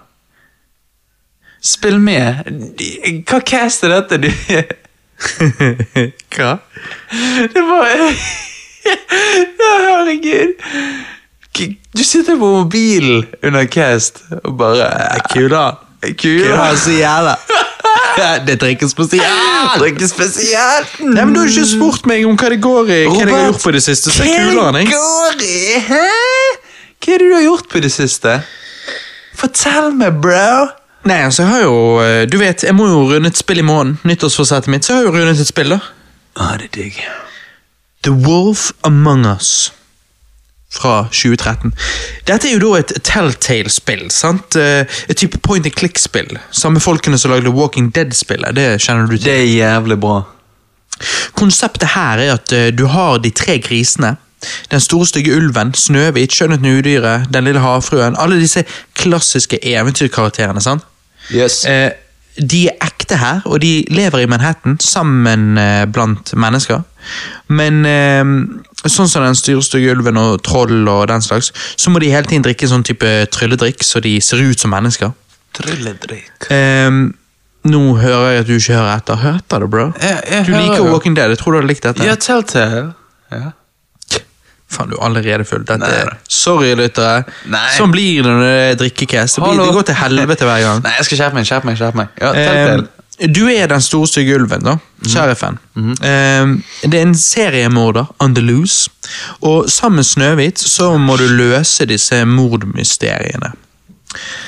Spill 1.66 2.00
med. 2.00 2.34
Hva 3.28 3.40
cast 3.44 3.84
er 3.84 3.90
dette? 3.98 4.22
Du 4.22 4.30
Hva? 6.36 6.58
Det 7.56 7.64
var 7.68 7.90
herregud. 9.60 10.56
Du 11.96 12.04
sitter 12.04 12.36
på 12.36 12.52
mobilen 12.58 13.26
under 13.44 13.66
cast 13.66 14.24
og 14.44 14.58
bare 14.60 14.90
Kula. 15.32 15.66
Kula. 16.18 16.76
så 16.78 16.92
jævla. 16.92 17.36
Det 18.48 18.56
drikkes 18.62 18.92
spesielt. 18.92 19.80
Drikke 19.80 20.08
spesielt. 20.08 21.00
Nei, 21.00 21.26
men 21.26 21.34
Du 21.34 21.40
har 21.42 21.50
ikke 21.52 21.66
spurt 21.68 22.06
meg 22.08 22.24
om 22.28 22.38
hva 22.40 22.52
det 22.52 22.62
går 22.64 22.92
i. 22.92 23.02
Hva 23.10 23.18
jeg 23.20 23.32
har 23.32 23.44
gjort 23.50 23.64
på 23.64 23.74
det 23.76 23.84
siste. 23.84 24.14
Så 24.16 24.24
er 24.24 24.52
det 24.76 24.86
går 24.92 25.44
i? 25.44 25.58
Hæ? 25.88 26.06
Hva 27.04 27.14
er 27.16 27.24
det 27.24 27.28
du 27.28 27.36
har 27.36 27.44
gjort 27.44 27.68
på 27.72 27.84
det 27.84 27.92
siste? 27.92 28.38
Fortell 29.36 29.92
meg, 30.00 30.22
bro. 30.24 30.72
Nei, 31.06 31.20
altså, 31.28 31.44
jeg 31.44 31.52
har 31.52 31.62
jo 31.68 31.76
eh, 32.02 32.24
Du 32.32 32.40
vet, 32.42 32.64
jeg 32.66 32.74
må 32.76 32.88
jo 32.90 33.04
runde 33.12 33.30
et 33.30 33.38
spill 33.38 33.62
i 33.62 33.68
måneden. 33.68 34.00
Nyttårsforsettet 34.08 34.72
mitt. 34.72 34.88
Så 34.88 34.94
jeg 34.96 35.04
har 35.04 35.12
jo 35.12 35.14
rundet 35.20 35.44
et 35.44 35.52
spill, 35.52 35.76
da. 35.76 35.80
Ah, 36.36 36.56
det 36.60 36.72
er 36.72 36.76
digg. 36.80 37.04
The 38.06 38.14
Wolf 38.14 38.72
Among 38.86 39.26
Us 39.36 39.72
fra 40.76 41.06
2013. 41.12 41.72
Dette 42.28 42.50
er 42.50 42.58
jo 42.58 42.60
da 42.74 42.80
et 42.82 42.92
Telltale-spill. 43.08 44.10
sant? 44.12 44.56
Eh, 44.60 44.86
Et 45.10 45.16
type 45.18 45.38
point 45.42 45.66
and 45.66 45.74
click-spill. 45.76 46.38
Samme 46.52 46.80
folkene 46.84 47.18
som 47.18 47.32
lagde 47.32 47.50
Walking 47.56 47.92
Dead-spillet. 47.96 48.56
Det 48.56 48.68
kjenner 48.84 49.08
du 49.08 49.16
til. 49.18 49.24
Det 49.26 49.38
er 49.40 49.52
jævlig 49.56 50.00
bra. 50.00 50.18
Konseptet 51.36 51.90
her 51.96 52.20
er 52.24 52.34
at 52.38 52.52
eh, 52.56 52.72
du 52.76 52.86
har 52.92 53.18
de 53.24 53.30
tre 53.36 53.58
grisene. 53.60 54.16
Den 54.72 54.80
store 54.84 55.08
stygge 55.10 55.34
ulven, 55.36 55.72
Snøhvit, 55.74 56.32
Skjønnheten 56.36 56.66
og 56.70 56.78
udyret, 56.84 57.30
Den 57.34 57.44
lille 57.48 57.60
havfruen. 57.64 58.16
Alle 58.20 58.38
disse 58.40 58.64
klassiske 58.96 59.58
eventyrkarakterene. 59.66 60.62
sant? 60.62 60.84
Yes. 61.34 61.64
Eh, 61.66 61.92
de 62.38 62.68
er 62.68 62.76
ekte 62.84 63.18
her, 63.18 63.42
og 63.46 63.62
de 63.62 63.86
lever 63.90 64.24
i 64.24 64.28
Manhattan 64.28 64.78
sammen 64.84 65.58
eh, 65.58 65.86
blant 65.86 66.34
mennesker. 66.36 66.82
Men 67.48 67.86
eh, 67.86 68.24
sånn 68.90 69.08
som 69.10 69.24
den 69.24 69.38
styrstygge 69.38 69.94
ulven 69.96 70.18
og 70.18 70.42
troll 70.44 70.88
og 70.92 71.08
den 71.08 71.22
slags, 71.22 71.52
så 71.78 71.90
må 71.94 72.00
de 72.04 72.10
hele 72.12 72.28
tiden 72.28 72.44
drikke 72.44 72.68
sånn 72.68 72.84
type 72.84 73.12
trylledrikk, 73.32 73.84
så 73.86 74.02
de 74.04 74.18
ser 74.22 74.42
ut 74.44 74.60
som 74.60 74.74
mennesker. 74.76 75.14
Trylledrikk. 75.56 76.50
Eh, 76.52 76.90
nå 77.66 77.84
hører 77.98 78.32
jeg 78.36 78.40
at 78.44 78.48
du 78.50 78.56
ikke 78.58 78.76
hører 78.78 78.98
etter. 79.00 79.22
Hør 79.24 79.38
etter 79.40 79.60
det, 79.64 79.70
bro. 79.74 79.86
Jeg- 80.02 80.24
jeg 80.32 80.46
du 80.46 80.52
hører 80.54 80.62
liker 80.66 80.84
jo. 80.84 80.92
Walking 80.92 81.16
Dead. 81.16 81.30
Jeg 81.30 81.38
tror 81.40 81.52
du 81.56 81.58
hadde 81.62 81.68
likt 81.72 81.84
dette. 81.88 82.04
Ja, 82.06 82.16
Telltale. 82.16 82.94
Ja. 83.32 83.52
Faen, 84.72 84.90
du 84.90 84.96
er 84.98 85.04
allerede 85.06 85.46
full. 85.46 85.64
Dette 85.68 85.86
er. 85.86 86.10
Sorry, 86.28 86.72
lyttere. 86.76 87.24
Sånn 87.78 87.92
blir 87.94 88.24
det 88.24 88.32
når 88.32 88.42
det 88.42 88.56
er 88.72 88.76
drikkecast. 88.82 89.36
Det, 89.38 89.44
blir- 89.44 89.54
Hallo. 89.54 89.66
det 89.70 89.74
går 89.78 89.86
til 89.92 89.96
helvete 90.02 90.46
hver 90.50 90.62
gang. 90.66 90.82
Nei, 90.88 90.94
jeg 90.98 91.06
skal 91.06 91.18
skjerpe 91.22 91.36
meg. 91.40 91.46
skjerpe 91.50 91.70
meg, 91.70 91.78
skjerpe 91.80 92.02
meg. 92.02 92.08
Ja. 92.22 92.34
Eh, 92.34 93.28
du 93.32 93.46
er 93.48 93.70
den 93.72 93.80
store 93.86 94.08
stygge 94.12 94.36
ulven, 94.36 94.66
da. 94.66 94.74
Sheriffen. 95.08 95.60
Eh, 95.78 96.56
det 96.84 96.98
er 97.00 97.06
en 97.06 97.14
seriemorder 97.16 98.10
Andalus. 98.20 98.90
og 99.42 99.70
sammen 99.72 100.02
med 100.02 100.10
Snøhvit 100.10 100.60
så 100.60 100.90
må 101.00 101.16
du 101.22 101.28
løse 101.30 101.86
disse 101.88 102.24
mordmysteriene. 102.26 103.54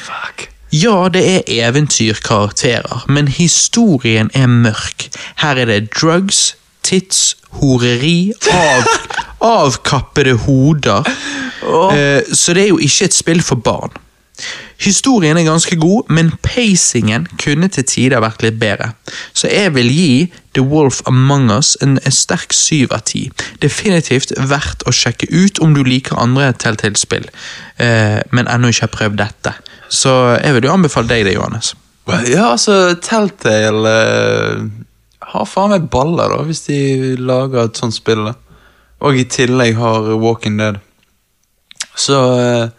Fuck. 0.03 0.49
Ja, 0.76 1.07
det 1.14 1.23
er 1.38 1.69
eventyrkarakterer, 1.69 3.06
men 3.07 3.27
historien 3.31 4.30
er 4.35 4.48
mørk. 4.52 5.07
Her 5.39 5.56
er 5.64 5.65
det 5.69 5.89
drugs, 5.95 6.56
tits, 6.88 7.35
horeri, 7.59 8.31
av, 8.53 8.91
avkappede 9.43 10.38
hoder. 10.47 11.07
Eh, 11.68 12.22
så 12.34 12.55
det 12.55 12.68
er 12.68 12.73
jo 12.73 12.84
ikke 12.84 13.09
et 13.09 13.18
spill 13.18 13.43
for 13.43 13.59
barn. 13.59 13.95
Historien 14.77 15.38
er 15.38 15.47
ganske 15.47 15.76
god, 15.76 16.11
men 16.14 16.30
pacingen 16.45 17.26
kunne 17.41 17.68
til 17.73 17.85
tider 17.89 18.22
vært 18.22 18.43
litt 18.45 18.59
bedre. 18.61 18.91
Så 19.34 19.49
jeg 19.49 19.73
vil 19.73 19.89
gi 19.89 20.11
The 20.53 20.61
Wolf 20.61 21.01
Among 21.09 21.49
Us 21.55 21.73
en, 21.81 21.97
en 22.05 22.14
sterk 22.14 22.53
syv 22.53 22.93
av 22.93 23.01
ti. 23.09 23.23
Definitivt 23.64 24.35
verdt 24.38 24.85
å 24.85 24.93
sjekke 24.93 25.30
ut 25.34 25.61
om 25.65 25.73
du 25.73 25.81
liker 25.85 26.22
andre 26.22 26.51
Telltale-spill, 26.61 27.26
eh, 27.81 28.22
men 28.30 28.51
ennå 28.53 28.69
ikke 28.69 28.85
har 28.85 28.93
prøvd 28.93 29.19
dette. 29.23 29.55
Så 29.89 30.14
jeg 30.43 30.53
vil 30.57 30.69
jo 30.69 30.77
anbefale 30.77 31.09
deg 31.09 31.26
det, 31.26 31.38
Johannes. 31.39 31.73
Ja, 32.30 32.51
altså, 32.53 32.93
Telltale 33.03 33.95
eh, 33.97 34.61
har 35.34 35.48
faen 35.49 35.74
meg 35.74 35.90
baller, 35.91 36.34
da, 36.34 36.44
hvis 36.48 36.66
de 36.68 36.80
lager 37.20 37.66
et 37.66 37.80
sånt 37.80 37.95
spill. 37.95 38.26
da. 38.30 38.36
Og 39.06 39.20
i 39.20 39.28
tillegg 39.30 39.76
har 39.78 40.14
Walking 40.22 40.58
Dead. 40.60 40.80
Så 41.98 42.18
eh, 42.38 42.70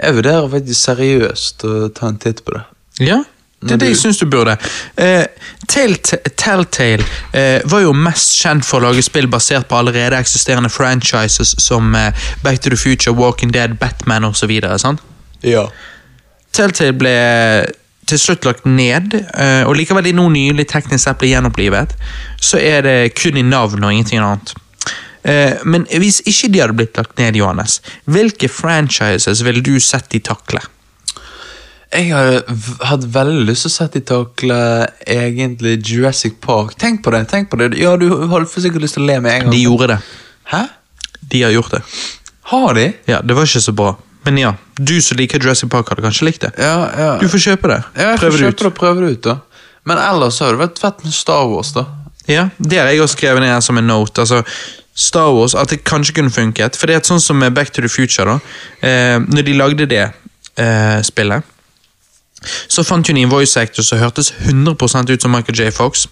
jeg 0.00 0.16
vurderer 0.16 0.48
faktisk 0.52 0.80
seriøst 0.80 1.66
å 1.68 1.74
ta 1.96 2.08
en 2.08 2.20
titt 2.20 2.44
på 2.46 2.56
det. 2.56 2.64
Ja, 3.00 3.20
det 3.60 3.74
er 3.74 3.80
det 3.82 3.88
jeg 3.90 3.98
syns 4.00 4.18
du 4.20 4.24
burde. 4.30 4.54
Eh, 4.96 5.26
Telltale 5.68 7.04
eh, 7.36 7.60
var 7.68 7.82
jo 7.84 7.92
mest 7.92 8.38
kjent 8.40 8.64
for 8.64 8.80
å 8.80 8.88
lage 8.88 9.04
spill 9.04 9.28
basert 9.28 9.68
på 9.68 9.76
allerede 9.76 10.16
eksisterende 10.16 10.70
franchises 10.72 11.52
som 11.60 11.92
eh, 11.94 12.16
Back 12.44 12.62
to 12.64 12.72
the 12.72 12.78
Future, 12.80 13.12
Walking 13.16 13.52
Dead, 13.52 13.76
Batman 13.80 14.24
osv. 14.24 14.54
Ja. 15.44 15.66
Telltale 16.56 16.96
ble 16.96 17.14
til 18.10 18.20
slutt 18.20 18.46
lagt 18.48 18.66
ned, 18.68 19.14
eh, 19.34 19.62
og 19.66 19.76
likevel 19.78 20.10
i 20.10 20.14
nå 20.16 20.26
nylig 20.32 20.66
teknisk 20.70 21.04
sett 21.06 21.20
blir 21.22 21.32
gjenopplivet, 21.36 21.94
så 22.40 22.58
er 22.60 22.82
det 22.86 22.96
kun 23.18 23.38
i 23.40 23.46
navn 23.46 23.84
og 23.86 23.92
ingenting 23.94 24.20
annet. 24.22 24.54
Eh, 25.22 25.56
Men 25.64 25.86
hvis 25.90 26.20
ikke 26.24 26.48
de 26.52 26.60
hadde 26.62 26.76
blitt 26.78 26.96
lagt 26.96 27.18
ned, 27.20 27.36
Johannes, 27.36 27.80
hvilke 28.08 28.48
franchises 28.48 29.42
ville 29.44 29.60
du 29.62 29.78
sett 29.80 30.08
de 30.10 30.20
takle? 30.20 30.60
Jeg 31.90 32.12
har 32.14 32.44
hatt 32.86 33.04
veldig 33.10 33.48
lyst 33.48 33.64
til 33.66 33.70
å 33.72 33.74
sette 33.74 33.98
i 33.98 34.04
takle 34.06 34.56
egentlig 35.10 35.72
Jurassic 35.82 36.36
Park. 36.40 36.76
Tenk 36.78 37.02
på 37.02 37.10
det. 37.10 37.24
tenk 37.32 37.50
på 37.50 37.58
det. 37.58 37.72
Ja, 37.80 37.96
du 37.98 38.06
har 38.30 38.44
sikkert 38.46 38.84
lyst 38.84 38.94
til 38.94 39.02
å 39.02 39.08
le 39.10 39.16
med 39.20 39.32
en 39.32 39.40
gang. 39.48 39.50
De 39.56 39.62
gjorde 39.64 39.88
det. 39.90 39.98
Hæ? 40.52 40.60
De 41.32 41.42
har 41.42 41.50
gjort 41.50 41.74
det. 41.74 41.82
Har 42.52 42.74
de? 42.78 42.92
Ja, 43.10 43.20
Det 43.22 43.34
var 43.34 43.42
ikke 43.46 43.60
så 43.66 43.74
bra. 43.74 43.96
Men 44.24 44.38
ja, 44.38 44.54
du 44.76 45.00
som 45.02 45.16
liker 45.16 45.40
Jurassic 45.40 45.70
Park, 45.72 45.88
hadde 45.88 46.02
kanskje 46.04 46.26
likt 46.28 46.42
det. 46.44 46.50
Ja, 46.58 46.90
ja. 46.98 47.12
Du 47.20 47.28
får 47.28 47.38
kjøpe 47.46 47.68
det. 47.72 47.78
ja, 47.96 48.10
jeg 48.10 48.18
får 48.18 48.26
Prøve 48.26 48.36
det 48.36 48.40
kjøpe 48.44 48.52
ut. 48.54 48.58
det 48.58 48.66
og 48.66 48.74
prøve 48.74 49.00
det 49.06 49.12
ut, 49.16 49.22
da. 49.24 49.36
Men 49.88 49.98
ellers 49.98 50.38
har 50.44 50.52
det 50.52 50.60
vært 50.60 50.78
fett 50.82 51.04
med 51.04 51.12
Star 51.16 51.46
Wars, 51.48 51.72
da. 51.72 51.86
Ja, 52.28 52.48
Det 52.58 52.78
har 52.78 52.86
jeg 52.92 53.00
også 53.00 53.16
skrevet 53.16 53.42
ned 53.42 53.62
som 53.64 53.78
en 53.78 53.86
note. 53.86 54.20
altså 54.20 54.42
Star 54.94 55.30
Wars, 55.32 55.54
At 55.54 55.70
det 55.70 55.84
kanskje 55.84 56.14
kunne 56.14 56.30
funket. 56.30 56.76
For 56.76 56.86
det 56.86 56.94
er 56.94 57.00
et 57.00 57.06
sånt 57.06 57.22
som 57.22 57.36
med 57.36 57.54
Back 57.54 57.72
to 57.72 57.80
the 57.80 57.88
Future. 57.88 58.26
da 58.26 58.86
eh, 58.88 59.18
Når 59.18 59.42
de 59.42 59.52
lagde 59.56 59.86
det 59.86 60.10
eh, 60.56 61.02
spillet, 61.02 61.42
så 62.68 62.82
fant 62.84 63.06
hun 63.08 63.16
en 63.16 63.30
voice 63.30 63.56
actor 63.60 63.82
som 63.82 63.98
hørtes 63.98 64.32
100% 64.48 65.10
ut 65.10 65.22
som 65.22 65.30
Michael 65.30 65.58
J. 65.58 65.70
Fox. 65.72 66.06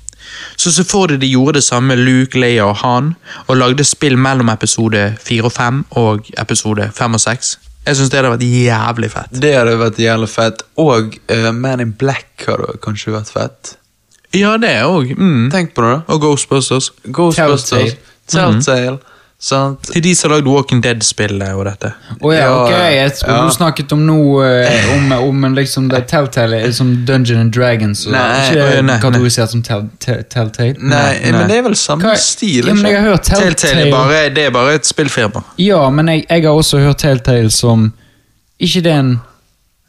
Så 0.56 0.72
så 0.72 0.84
for 0.84 1.06
de 1.06 1.16
de 1.16 1.26
gjorde 1.26 1.54
det 1.54 1.64
samme 1.64 1.88
med 1.96 2.04
Luke, 2.04 2.38
Leia 2.40 2.64
og 2.64 2.76
Han, 2.76 3.14
og 3.46 3.56
lagde 3.56 3.84
spill 3.84 4.16
mellom 4.18 4.48
episode 4.48 5.16
4 5.24 5.44
og 5.44 5.52
5 5.52 5.84
og 5.90 6.26
episode 6.38 6.90
5 6.94 7.14
og 7.14 7.20
6. 7.20 7.58
Jeg 7.88 7.96
syns 7.96 8.10
det 8.12 8.20
hadde 8.20 8.32
vært 8.34 8.44
jævlig 8.44 9.08
fett. 9.14 9.34
Det 9.44 9.52
hadde 9.56 9.76
vært 9.80 10.00
jævlig 10.02 10.28
fett. 10.28 10.64
Og 10.84 11.14
uh, 11.32 11.50
Man 11.56 11.80
in 11.84 11.94
Black 11.96 12.44
hadde 12.44 12.76
kanskje 12.84 13.14
vært 13.16 13.32
fett. 13.32 13.74
Ja, 14.36 14.56
det 14.60 14.74
òg. 14.84 15.14
Mm. 15.16 15.48
Tenk 15.52 15.72
på 15.76 15.86
det, 15.86 15.94
da. 15.94 16.00
Og 16.12 16.20
Ghostbusters. 16.26 16.90
Ghostbusters. 17.08 17.96
Telltale. 18.28 18.98
Sant? 19.38 19.84
Til 19.86 20.02
de 20.02 20.10
som 20.18 20.32
har 20.32 20.40
lagd 20.40 20.48
Walking 20.50 20.80
Dead-spillet 20.82 21.54
og 21.54 21.60
dette. 21.68 21.92
Oh, 22.26 22.32
ja, 22.34 22.48
ok, 22.50 22.72
jeg 22.90 23.12
trodde 23.20 23.36
ja. 23.36 23.44
du 23.46 23.54
snakket 23.54 23.92
om 23.94 24.00
noe 24.02 24.48
eh, 24.48 24.88
om, 24.96 25.12
om 25.28 25.44
liksom 25.54 25.86
det 25.92 26.00
Telltale 26.10 26.58
er 26.66 26.72
som 26.74 26.90
Dungeon 27.06 27.44
and 27.44 27.52
Dragons. 27.54 28.02
Og, 28.08 28.16
Nei, 28.16 28.24
ikke 28.48 28.56
nei, 28.58 28.72
det 28.72 28.80
nei. 28.88 28.96
kategorisert 29.04 29.52
som 29.54 29.62
tell, 29.62 29.84
tell, 30.02 30.24
Telltale? 30.26 30.74
Nei, 30.82 31.04
nei. 31.22 31.30
men 31.36 31.46
det 31.52 31.60
er 31.60 31.64
vel 31.68 31.78
samme 31.78 32.02
Hva- 32.02 32.18
stil? 32.18 32.66
Ja, 32.66 32.74
men 32.74 32.90
jeg 32.90 32.98
har 32.98 33.06
hørt 33.12 33.28
Telltale 33.30 33.54
Telltale, 33.62 33.86
er 33.86 33.94
bare, 33.94 34.24
det 34.34 34.48
er 34.48 34.54
bare 34.58 34.74
et 34.80 34.90
spillfirma. 34.90 35.44
Ja, 35.62 35.84
men 35.94 36.10
jeg, 36.10 36.26
jeg 36.26 36.46
har 36.48 36.58
også 36.64 36.82
hørt 36.82 36.98
Telltale 37.06 37.54
som 37.54 37.92
Ikke 38.58 38.82
det 38.88 38.96
en 38.98 39.14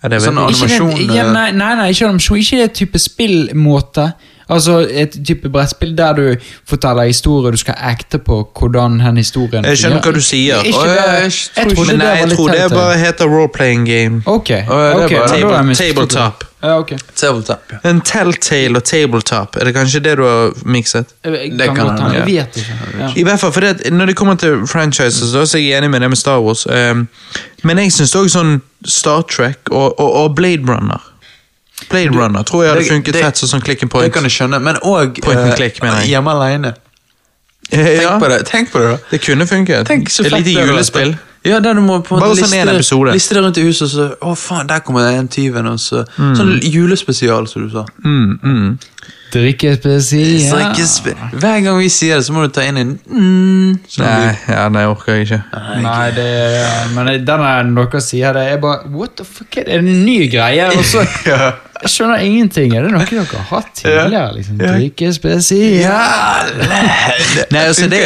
Ja, 0.03 0.11
det 0.13 0.19
vet 0.21 0.29
Sånn 0.29 0.37
animasjon? 0.45 0.91
ikke 0.93 1.07
det, 1.09 1.15
ja, 1.17 1.25
eh. 1.25 1.33
nei, 1.33 1.47
nei, 1.57 1.71
nei, 1.81 1.89
ikke 1.95 2.05
animasjon. 2.11 2.37
Ikke 2.45 2.61
det 2.61 2.69
type 2.77 3.01
spillmåte. 3.01 4.11
Altså 4.49 4.79
et 4.89 5.13
type 5.27 5.49
brettspill 5.53 5.93
der 5.97 6.13
du 6.17 6.23
forteller 6.69 7.03
historier, 7.09 7.51
du 7.51 7.57
skal 7.61 7.75
acte 7.77 8.17
på 8.17 8.41
hvordan 8.59 8.99
den 8.99 9.17
historien 9.21 9.65
Jeg 9.65 9.77
skjønner 9.77 10.01
hva 10.01 10.13
du 10.15 10.21
sier. 10.25 10.63
Ikke 10.65 10.85
det, 10.89 10.95
jeg 10.97 11.31
jeg, 11.31 11.75
tror 11.75 11.85
Men 11.85 12.01
nei, 12.01 12.13
jeg 12.23 12.31
tror 12.33 12.53
det 12.55 12.69
bare 12.73 12.97
heter 12.97 13.29
role-playing 13.29 13.85
game. 13.85 14.21
Ok, 14.25 14.49
Å, 14.49 14.79
ja, 14.79 14.93
det 14.97 15.05
ok, 15.05 15.11
bare- 15.11 15.37
men 15.37 15.49
da 15.49 15.57
har 15.57 15.69
jeg 15.69 15.77
Table, 15.77 16.07
tabletop. 16.07 16.45
Ja, 16.61 16.77
okay. 16.79 16.97
Tabletop, 17.15 17.71
ja. 17.71 17.77
En 17.89 18.01
Telltale 18.01 18.75
og 18.75 18.83
tabletop, 18.83 19.55
er 19.55 19.69
det 19.69 19.73
kanskje 19.75 20.01
det 20.03 20.17
du 20.19 20.23
har 20.27 20.51
mikset? 20.65 21.13
Jeg, 21.23 21.31
jeg, 21.31 21.51
Det 21.59 21.67
kan 21.69 21.75
kan 21.75 21.87
han, 21.87 22.11
ja. 22.11 22.19
jeg 22.19 22.25
vet 22.25 22.57
ikke. 22.57 22.79
Ja. 22.99 23.11
I 23.15 23.23
hvert 23.23 23.39
fall, 23.39 23.53
for 23.55 23.61
det, 23.61 23.93
Når 23.93 24.05
det 24.05 24.15
kommer 24.15 24.35
til 24.35 24.67
franchises, 24.67 25.31
så 25.31 25.45
er 25.57 25.61
jeg 25.61 25.77
enig 25.77 25.89
med 25.89 26.01
det 26.01 26.09
med 26.09 26.17
Star 26.17 26.41
Wars. 26.43 26.65
Um, 26.67 27.07
men 27.63 27.77
jeg 27.77 27.93
syns 27.95 28.15
òg 28.15 28.27
sånn 28.33 28.61
Star 28.85 29.21
Trek 29.21 29.71
og, 29.71 29.99
og, 29.99 30.11
og 30.23 30.35
Blade 30.35 30.67
Runner. 30.67 30.99
Blade 31.89 32.11
Runner 32.11 32.43
tror 32.43 32.63
jeg 32.63 32.73
hadde 32.73 32.83
det- 32.83 32.91
funket 32.91 33.13
det- 33.13 33.23
fett 33.23 33.37
som 33.37 33.49
sånn 33.49 33.63
click 33.63 33.81
and 33.83 33.91
point. 33.91 34.05
Det 34.05 34.13
kan 34.13 34.23
jeg 34.23 34.31
skjønne, 34.31 34.59
men 34.61 34.75
òg 34.83 35.19
mener 35.25 36.01
jeg. 36.01 36.09
hjemme 36.09 36.31
alene. 36.31 36.73
Eh, 37.71 37.77
Tenk 37.85 38.01
ja, 38.01 38.19
på 38.19 38.27
det, 38.29 38.45
tenk 38.45 38.71
på 38.71 38.79
det 38.79 38.89
da. 38.89 38.97
det 39.11 39.21
kunne 39.21 39.45
funket. 39.47 39.85
Tenk 39.87 40.09
så 40.09 40.25
Et 40.25 40.31
lite 40.31 40.59
julespill. 40.65 41.17
Ja, 41.45 41.59
der 41.59 41.73
du 41.73 41.81
må 41.81 42.01
på 42.03 42.17
en 42.17 42.21
måte 42.21 42.35
sånn 42.43 42.53
en 42.53 42.75
liste, 42.75 43.13
liste 43.13 43.35
det 43.35 43.43
rundt 43.43 43.57
i 43.57 43.61
huset, 43.63 43.83
og 43.83 43.89
så 43.89 44.07
Å, 44.21 44.35
faen, 44.35 44.67
der 44.67 44.79
kommer 44.79 45.05
den 45.07 45.27
tyven, 45.31 45.67
og 45.67 45.77
så 45.79 46.03
Sånn 46.17 46.59
julespesial, 46.61 47.47
som 47.47 47.63
du 47.67 47.69
sa. 47.71 47.85
Mm, 48.03 48.39
mm. 48.43 48.79
Drikkespesial. 49.31 50.57
Drikkespe 50.57 51.13
Hver 51.39 51.63
gang 51.63 51.77
vi 51.79 51.87
sier 51.93 52.17
det, 52.17 52.25
så 52.25 52.33
må 52.35 52.43
du 52.43 52.49
ta 52.49 52.65
inn 52.67 52.79
en 52.81 52.91
mm, 53.05 53.79
sånn 53.87 54.03
Nei, 54.03 54.33
ja, 54.49 54.65
nei, 54.73 54.83
orker 54.89 55.15
jeg 55.19 55.27
ikke. 55.29 55.39
Nei, 55.85 56.11
det 56.17 56.27
er, 56.27 56.91
men 56.95 57.11
den 57.27 57.45
er 57.45 57.71
dere 57.77 58.01
sier 58.03 58.35
det, 58.35 58.45
er 58.55 58.61
bare 58.63 58.89
What 58.91 59.15
the 59.21 59.27
fuck, 59.27 59.55
er 59.61 59.69
det 59.69 59.79
en 59.79 60.05
ny 60.05 60.17
greie? 60.33 60.67
Og 60.73 60.83
så, 60.83 61.05
Ja. 61.29 61.53
Jeg 61.81 61.89
skjønner 61.93 62.19
ingenting. 62.25 62.73
Er 62.75 62.83
det 62.87 62.91
noe 62.91 63.05
dere 63.07 63.23
har 63.29 63.45
hatt 63.49 63.69
tidligere? 63.79 64.33
liksom? 64.35 64.57
Drikkespesial. 64.59 66.49
Nei, 67.51 67.61
altså, 67.67 67.87
det, 67.91 67.99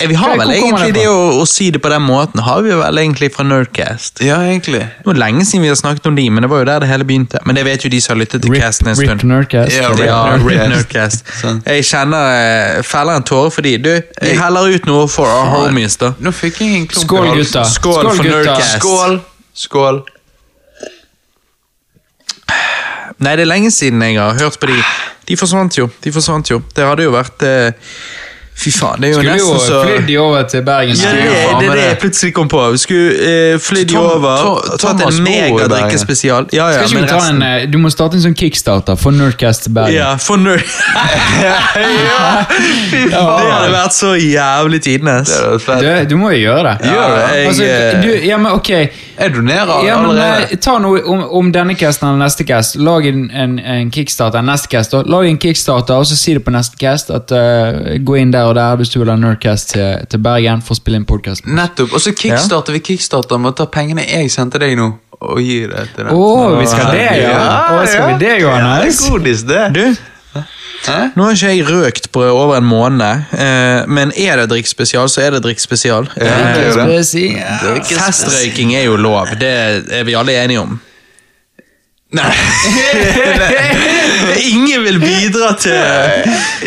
vi, 0.00 0.06
vi 0.12 0.14
har 0.20 0.36
vel 0.38 0.52
egentlig 0.54 0.92
det 0.96 1.06
å, 1.10 1.16
å 1.40 1.44
si 1.48 1.68
det 1.74 1.80
på 1.82 1.90
den 1.92 2.04
måten, 2.06 2.42
har 2.46 2.62
vi 2.64 2.74
vel 2.78 3.00
egentlig 3.02 3.30
fra 3.34 3.44
Nerdcast. 3.46 4.22
Ja, 4.24 4.38
egentlig. 4.46 4.80
Det 5.00 5.08
var 5.10 5.18
lenge 5.20 5.44
siden 5.48 5.64
vi 5.66 5.70
har 5.72 5.78
snakket 5.80 6.06
om 6.10 6.16
de, 6.18 6.26
men 6.30 6.46
det 6.46 6.50
var 6.52 6.62
jo 6.62 6.68
der 6.70 6.84
det 6.84 6.90
hele 6.90 7.06
begynte. 7.08 7.40
Men 7.46 7.58
det 7.58 7.64
vet 7.66 7.84
jo 7.86 7.90
de 7.92 8.00
som 8.04 8.14
har 8.14 8.22
lyttet 8.22 8.42
til 8.46 8.54
Rip, 8.54 8.62
casten 8.62 8.92
en 8.92 8.98
stund. 8.98 9.10
Rip. 9.20 9.28
Nerdcast. 9.32 9.76
Ja, 9.76 9.90
Rip, 9.92 10.04
Ja, 10.06 10.20
Rip 10.40 10.62
Nerdcast. 10.74 11.26
Sånn. 11.42 11.62
Jeg 11.76 11.86
kjenner 11.90 12.32
eh, 12.38 12.82
feller 12.86 13.18
en 13.20 13.26
tåre 13.26 13.50
fordi 13.54 13.76
du, 13.82 13.92
vi 13.96 14.32
Jeg- 14.32 14.40
heller 14.40 14.70
ut 14.76 14.86
noe 14.88 15.06
for 15.10 15.26
our 15.30 15.48
homies, 15.56 15.98
da. 16.00 16.12
Nå 16.22 16.32
fikk 16.34 16.60
jeg 16.62 16.82
en 16.82 16.86
klump 16.90 17.02
i 17.02 17.06
Skål, 17.06 17.30
gutta. 17.34 17.42
gutta. 17.42 17.64
Skål 17.74 18.02
for 18.10 18.22
gutta. 18.22 18.36
Nerdcast. 18.36 18.78
Skål. 18.80 19.18
Skål. 19.56 20.02
Nei, 23.24 23.32
det 23.38 23.46
er 23.46 23.48
lenge 23.48 23.70
siden 23.72 24.02
jeg 24.04 24.18
har 24.20 24.36
hørt 24.36 24.58
på 24.60 24.68
de. 24.68 24.76
De 25.26 25.36
forsvant 25.40 25.78
jo. 25.78 25.88
De 26.04 26.12
forsvant 26.12 26.50
jo. 26.50 26.60
Det 26.76 26.84
hadde 26.84 27.06
jo 27.06 27.14
vært 27.14 27.44
eh, 27.46 27.92
Fy 28.56 28.70
faen, 28.72 29.02
det 29.02 29.10
er 29.10 29.12
jo 29.12 29.18
Skulle 29.20 29.34
jo 29.36 29.48
nesten 29.52 29.68
så 29.68 29.80
flydd 29.84 30.06
de 30.08 30.14
over 30.18 30.42
til 30.48 30.62
Bergen. 30.64 30.96
ja, 30.96 31.10
det, 31.12 31.24
Skulle 31.26 31.40
er, 31.40 31.58
det 31.60 31.66
er 31.68 31.74
det 31.76 31.82
jeg 31.86 31.98
plutselig 32.00 32.32
kom 32.34 32.48
på. 32.48 32.60
Vi 32.72 32.78
skulle 32.80 33.10
eh, 33.28 33.58
flydd 33.60 33.92
over, 34.00 34.62
tatt 34.80 35.02
en 35.04 35.18
megadrikkespesial. 35.26 36.46
Ja, 36.56 36.68
ja, 36.72 36.78
Skal 36.78 36.86
ikke 36.88 36.94
men 36.94 37.04
vi 37.04 37.10
ta 37.10 37.16
en, 37.16 37.20
resten 37.20 37.42
en, 37.42 37.70
Du 37.74 37.78
må 37.82 37.90
starte 37.92 38.16
en 38.16 38.24
sånn 38.24 38.36
kickstarter 38.38 38.96
for 38.96 39.12
Nerdcast 39.12 39.68
Bergen. 39.76 39.94
Ja, 39.98 40.14
for 40.16 40.40
nerd... 40.40 40.64
ja, 41.44 41.56
fy 42.90 43.02
faen. 43.10 43.10
Det 43.12 43.52
hadde 43.52 43.72
vært 43.74 43.96
så 43.96 44.14
jævlig 44.16 44.80
tidenes. 44.86 45.34
Det. 45.66 45.76
Du, 45.82 46.14
du 46.14 46.16
må 46.20 46.32
jo 46.34 46.40
gjøre 46.46 46.64
det. 46.72 46.90
Gjør 46.90 47.12
det? 47.12 47.26
Jeg, 47.36 47.46
Altså, 47.46 47.68
eh, 47.68 48.00
du, 48.02 48.08
ja, 48.26 48.36
men 48.40 48.52
ok 48.56 48.68
Jeg 48.72 49.32
donerer 49.34 49.84
ja, 49.86 49.96
men, 50.00 50.10
allerede. 50.10 50.48
eh, 50.50 50.58
Ta 50.64 50.78
noe 50.82 51.00
om, 51.04 51.22
om 51.40 51.52
denne 51.54 51.76
casten 51.78 52.08
eller 52.08 52.24
neste 52.24 52.44
cast. 52.48 52.76
Lag 52.80 53.06
en, 53.08 53.26
en, 53.30 53.58
en 53.60 53.90
kickstarter. 53.94 54.44
Neste 54.44 54.72
cast. 54.72 54.96
Lag 55.06 55.28
en 55.28 55.38
kickstarter, 55.40 55.94
og 56.00 56.08
så 56.08 56.16
si 56.18 56.34
det 56.36 56.42
på 56.44 56.52
neste 56.54 56.80
cast. 56.80 57.12
At 57.14 57.32
uh, 57.36 57.94
Gå 58.06 58.18
inn 58.20 58.32
der 58.34 58.45
og 58.48 58.54
der 58.58 58.76
hvis 58.80 58.92
du 58.92 58.98
vil 59.00 59.10
ha 59.12 59.16
Nerdcast 59.20 59.74
til, 59.74 60.06
til 60.10 60.22
Bergen 60.22 60.62
for 60.64 60.76
å 60.76 60.78
spille 60.78 61.00
inn 61.00 61.06
podkast. 61.08 61.46
Nettopp. 61.46 61.94
Og 61.96 62.02
så 62.02 62.14
kickstarter 62.16 62.76
vi 62.76 62.82
kickstarter 62.92 63.40
med 63.42 63.54
å 63.54 63.56
ta 63.62 63.68
pengene 63.72 64.04
jeg 64.06 64.32
sendte 64.32 64.60
deg 64.62 64.76
nå, 64.78 64.90
og 65.20 65.40
gi 65.42 65.62
det 65.70 65.86
til 65.94 66.08
deg. 66.08 66.12
Oh, 66.12 66.56
vi 66.58 66.66
skal 66.70 66.92
det, 66.94 67.06
ja! 67.22 67.38
Å, 67.76 67.80
skal 67.90 68.12
vi 68.12 68.20
det, 68.24 68.34
Johannes? 68.44 69.00
Ja, 69.02 69.14
godis, 69.14 69.44
det. 69.48 69.64
Du, 69.76 69.84
Hæ? 70.86 70.98
nå 71.16 71.24
har 71.24 71.34
ikke 71.34 71.52
jeg 71.54 71.66
røkt 71.66 72.10
på 72.14 72.22
over 72.30 72.60
en 72.60 72.66
måned, 72.68 73.30
eh, 73.34 73.86
men 73.90 74.12
er 74.14 74.42
det 74.42 74.50
drikkspesial, 74.52 75.08
så 75.10 75.24
er 75.24 75.36
det 75.36 75.42
drikkspesial. 75.46 76.10
Ja. 76.20 76.36
Spesial. 76.76 77.80
Festrøyking 77.90 78.76
er 78.76 78.86
jo 78.86 78.98
lov, 79.00 79.32
det 79.40 79.54
er 79.90 80.06
vi 80.06 80.14
alle 80.18 80.36
enige 80.44 80.62
om. 80.62 80.76
Nei. 82.14 82.30
Ingen 84.46 84.82
vil 84.84 85.00
bidra 85.00 85.48
til 85.58 85.72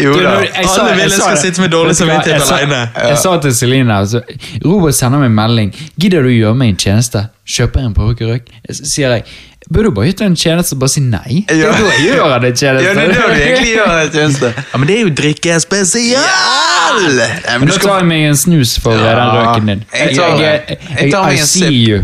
Jo 0.03 0.14
da. 0.20 0.32
jeg 0.44 0.66
Alle 0.66 0.90
vil 0.90 0.99
jeg 0.99 1.06
jeg 1.06 1.11
skal 1.16 1.38
sitte 1.40 1.61
med 1.64 1.70
dårlig 1.72 1.95
samvittighet 1.95 2.44
alene. 2.52 2.80
Jeg 3.07 3.18
sa 3.22 3.38
til 3.44 3.53
Celine 3.56 3.94
altså, 4.02 4.20
Robert 4.66 4.95
sender 4.98 5.20
meg 5.24 5.32
melding. 5.32 5.72
Gidder 6.02 6.22
du 6.28 6.32
gjøre 6.34 6.56
meg 6.60 6.68
en 6.76 6.80
tjeneste? 6.84 7.20
Kjøper 7.49 7.80
en 7.88 7.94
pårøk? 7.98 8.44
Sier 8.82 9.10
jeg. 9.16 9.24
Bør 9.74 9.84
du 9.88 9.91
bare 9.95 10.06
gjøre 10.11 10.28
en 10.32 10.36
tjeneste 10.40 10.72
og 10.76 10.80
bare 10.84 10.94
si 10.95 11.02
nei? 11.06 11.34
Det 11.49 11.56
er 11.61 11.66
da 11.72 11.76
jeg 11.94 12.02
gjør 12.10 12.36
det 12.44 12.52
tjeneste. 12.57 12.86
Ja, 12.88 12.91
det 12.94 13.02
er 13.03 13.07
det 13.14 13.20
vi 13.32 13.36
egentlig 13.48 13.74
gjør 13.76 13.91
en 14.03 14.11
tjeneste. 14.16 14.48
Ja, 14.57 14.61
Men 14.82 14.86
det 14.91 14.95
er 14.98 15.02
jo 15.07 15.11
drikke 15.24 15.52
spesial! 15.64 16.20
Ja, 16.20 16.24
men 17.60 17.66
du 17.68 17.72
da 17.74 17.78
skal- 17.80 17.88
tar 17.90 17.98
jeg 18.03 18.07
meg 18.11 18.22
en 18.32 18.38
snus 18.44 18.72
for 18.82 18.94
eh, 18.98 19.02
Ja, 19.06 19.11
den 19.20 19.30
røken 19.40 19.66
din. 19.74 19.82
jeg 19.94 19.99
jeg, 20.18 20.56
Jeg 20.99 21.07
meg 21.14 21.34
I 21.38 21.40
en 21.40 21.45
see 21.48 21.74
you. 21.86 21.98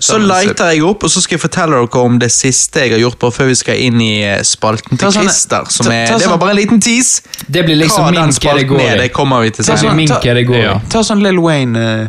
Så 0.00 0.18
lighter 0.18 0.70
jeg 0.72 0.82
opp, 0.84 1.02
og 1.04 1.10
så 1.10 1.20
skal 1.20 1.36
jeg 1.36 1.42
fortelle 1.42 1.76
dere 1.82 2.00
om 2.04 2.18
det 2.18 2.30
siste 2.32 2.80
jeg 2.80 2.92
har 2.92 2.98
gjort 3.02 3.18
på 3.18 3.30
før 3.34 3.46
vi 3.50 3.54
skal 3.54 3.76
inn 3.76 4.00
i 4.00 4.22
eh, 4.24 4.42
spalten 4.42 4.96
til 4.98 5.08
sånne- 5.08 5.22
Christer. 5.28 5.64
Som 5.70 5.86
er, 5.92 6.06
ta 6.06 6.16
det 6.18 6.24
sånn- 6.24 6.30
var 6.30 6.38
bare 6.38 6.50
en 6.50 6.56
liten 6.56 6.80
tease. 6.80 7.22
Det 7.48 7.64
blir 7.66 7.76
liksom 7.76 8.04
Hva 8.04 8.10
min 8.10 8.20
den 8.20 8.28
det 8.30 8.34
spalten 8.40 8.68
går 8.68 8.80
er, 8.80 8.96
det 9.02 9.12
kommer 9.12 9.40
vi 9.42 9.50
til 9.50 9.64
Ta 9.64 9.76
senere. 9.76 10.06
sånn 10.06 10.08
ta, 10.08 10.34
det 10.34 10.46
går 10.46 10.56
i. 10.56 10.80
Ta 10.90 11.02
sånn 11.02 11.22
Lil 11.22 11.38
Wayne 11.40 11.76
uh, 11.76 12.06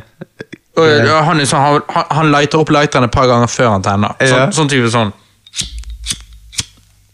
uh, 0.79 1.05
ja, 1.07 1.21
han, 1.23 1.45
sånn, 1.45 1.81
han, 1.89 2.05
han- 2.09 2.31
lighter 2.31 2.59
opp 2.59 2.69
lighteren 2.69 3.03
et 3.05 3.11
par 3.11 3.27
ganger 3.27 3.47
før 3.47 3.69
han 3.75 3.81
tenner. 3.83 4.15
Ja. 4.21 4.27
Sånn, 4.47 4.53
sånn 4.53 4.69
type 4.69 4.89
sånn. 4.93 5.11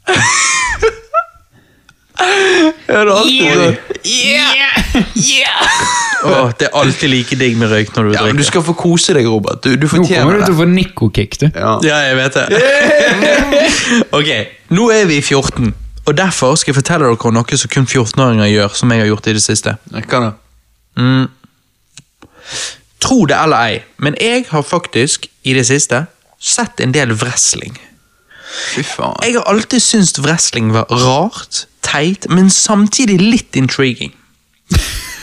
Ja, 2.89 3.03
Yeah! 4.03 4.55
er 5.15 6.08
Åh, 6.25 6.51
det 6.59 6.67
er 6.67 6.75
alltid 6.75 7.09
like 7.09 7.35
digg 7.39 7.57
med 7.57 7.71
røyk 7.71 7.91
når 7.95 8.03
du 8.03 8.11
Ja, 8.13 8.21
men 8.23 8.33
drikker. 8.33 8.37
du 8.37 8.47
skal 8.49 8.63
få 8.67 8.73
kose 8.77 9.13
deg, 9.15 9.27
Robert. 9.29 9.63
Du, 9.63 9.75
du 9.75 9.85
Nå 9.87 10.03
kommer 10.07 10.39
du 10.39 10.45
til 10.45 10.55
å 10.55 10.59
få 10.59 10.67
Nico-kick, 10.67 11.37
du. 11.39 11.47
Ja. 11.53 11.77
Ja, 11.85 11.99
jeg 12.09 12.17
vet 12.19 12.37
det. 12.39 12.61
ok, 14.19 14.31
nå 14.75 14.89
er 14.95 15.05
vi 15.09 15.19
i 15.21 15.23
14, 15.23 15.73
og 16.05 16.17
derfor 16.17 16.55
skal 16.59 16.73
jeg 16.73 16.79
fortelle 16.81 17.09
dere 17.09 17.33
noe 17.35 17.59
som 17.61 17.71
kun 17.71 17.87
14-åringer 17.87 18.51
gjør, 18.51 18.75
som 18.75 18.91
jeg 18.91 19.03
har 19.03 19.11
gjort 19.11 19.29
i 19.31 19.35
det 19.37 19.43
siste. 19.45 19.75
Hva 19.95 20.23
da? 20.25 20.31
Mm. 20.99 21.27
Tro 22.99 23.23
det 23.29 23.37
eller 23.39 23.69
ei, 23.69 23.77
men 23.97 24.17
jeg 24.19 24.45
har 24.49 24.65
faktisk 24.65 25.29
i 25.47 25.53
det 25.55 25.67
siste 25.69 26.05
sett 26.39 26.81
en 26.83 26.91
del 26.95 27.13
wrestling. 27.15 27.77
Fy 28.73 28.83
faen. 28.83 29.15
Jeg 29.23 29.37
har 29.37 29.47
alltid 29.51 29.83
syntes 29.83 30.19
wrestling 30.25 30.73
var 30.73 30.89
rart, 30.89 31.65
teit, 31.85 32.27
men 32.29 32.49
samtidig 32.49 33.19
litt 33.21 33.55
intriguing. 33.59 34.11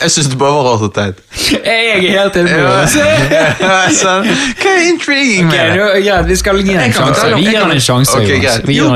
Jeg 0.02 0.10
syns 0.10 0.26
det 0.28 0.38
bare 0.38 0.52
var 0.52 0.66
rart 0.66 0.82
og 0.84 0.92
teit. 0.94 1.20
Jeg 1.64 1.86
er 1.88 2.00
helt 2.04 2.36
enig. 2.36 2.52
Hva 3.60 4.72
er 4.72 4.82
intriguing 4.90 5.46
med 5.48 5.58
det? 5.58 6.04
greit, 6.04 6.18
vi 6.28 6.36
skal 6.36 6.60
gi 6.60 6.68
den 6.72 6.80
en 6.80 6.92
sjanse. 6.92 7.26
Vi 7.36 7.42
gir 7.46 7.52
kan- 7.52 7.62
den 7.68 7.76
en 7.76 7.80
sjanse. 7.80 8.16
Okay, 8.18 8.40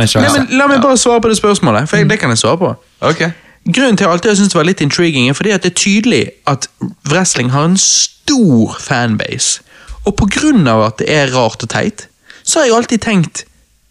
en 0.02 0.09
sjanse. 0.09 0.39
men 0.39 0.59
La 0.59 0.66
meg 0.66 0.82
bare 0.82 0.98
svare 1.01 1.20
på 1.20 1.28
det 1.32 1.36
spørsmålet, 1.40 1.89
for 1.89 1.97
jeg, 1.97 2.10
det 2.10 2.18
kan 2.20 2.31
jeg 2.31 2.39
svare 2.39 2.59
på. 2.59 2.74
Okay. 3.01 3.31
Grunnen 3.74 3.97
til 3.97 4.05
at 4.05 4.24
jeg 4.24 4.31
har 4.31 4.36
det 4.52 4.59
var 4.59 4.64
litt 4.68 4.81
intriguing, 4.81 5.28
er 5.28 5.32
fordi 5.36 5.51
at 5.51 5.62
det 5.62 5.70
er 5.70 5.74
tydelig 5.81 6.22
at 6.47 6.68
wrestling 7.10 7.51
har 7.52 7.64
en 7.64 7.77
stor 7.77 8.77
fanbase. 8.81 9.60
Og 10.05 10.16
av 10.68 10.82
at 10.86 10.98
det 10.98 11.10
er 11.12 11.32
rart 11.36 11.62
og 11.62 11.68
teit, 11.68 12.06
så 12.44 12.59
har 12.60 12.66
jeg 12.66 12.77
alltid 12.77 12.98
tenkt 13.05 13.44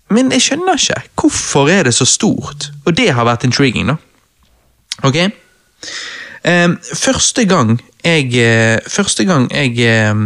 Men 0.09 0.31
jeg 0.33 0.41
skjønner 0.41 0.73
ikke. 0.73 0.95
Hvorfor 1.21 1.69
er 1.69 1.83
det 1.83 1.93
så 1.93 2.05
stort? 2.05 2.71
Og 2.85 2.97
det 2.97 3.11
har 3.13 3.25
vært 3.29 3.43
intriguing, 3.45 3.87
da. 3.91 3.95
Ok? 5.05 5.19
Ehm, 6.43 6.77
første 6.95 7.43
gang 7.45 7.79
jeg 8.05 8.31
eh, 8.39 8.79
Første 8.87 9.25
gang 9.27 9.49
jeg 9.51 9.75
eh, 9.83 10.21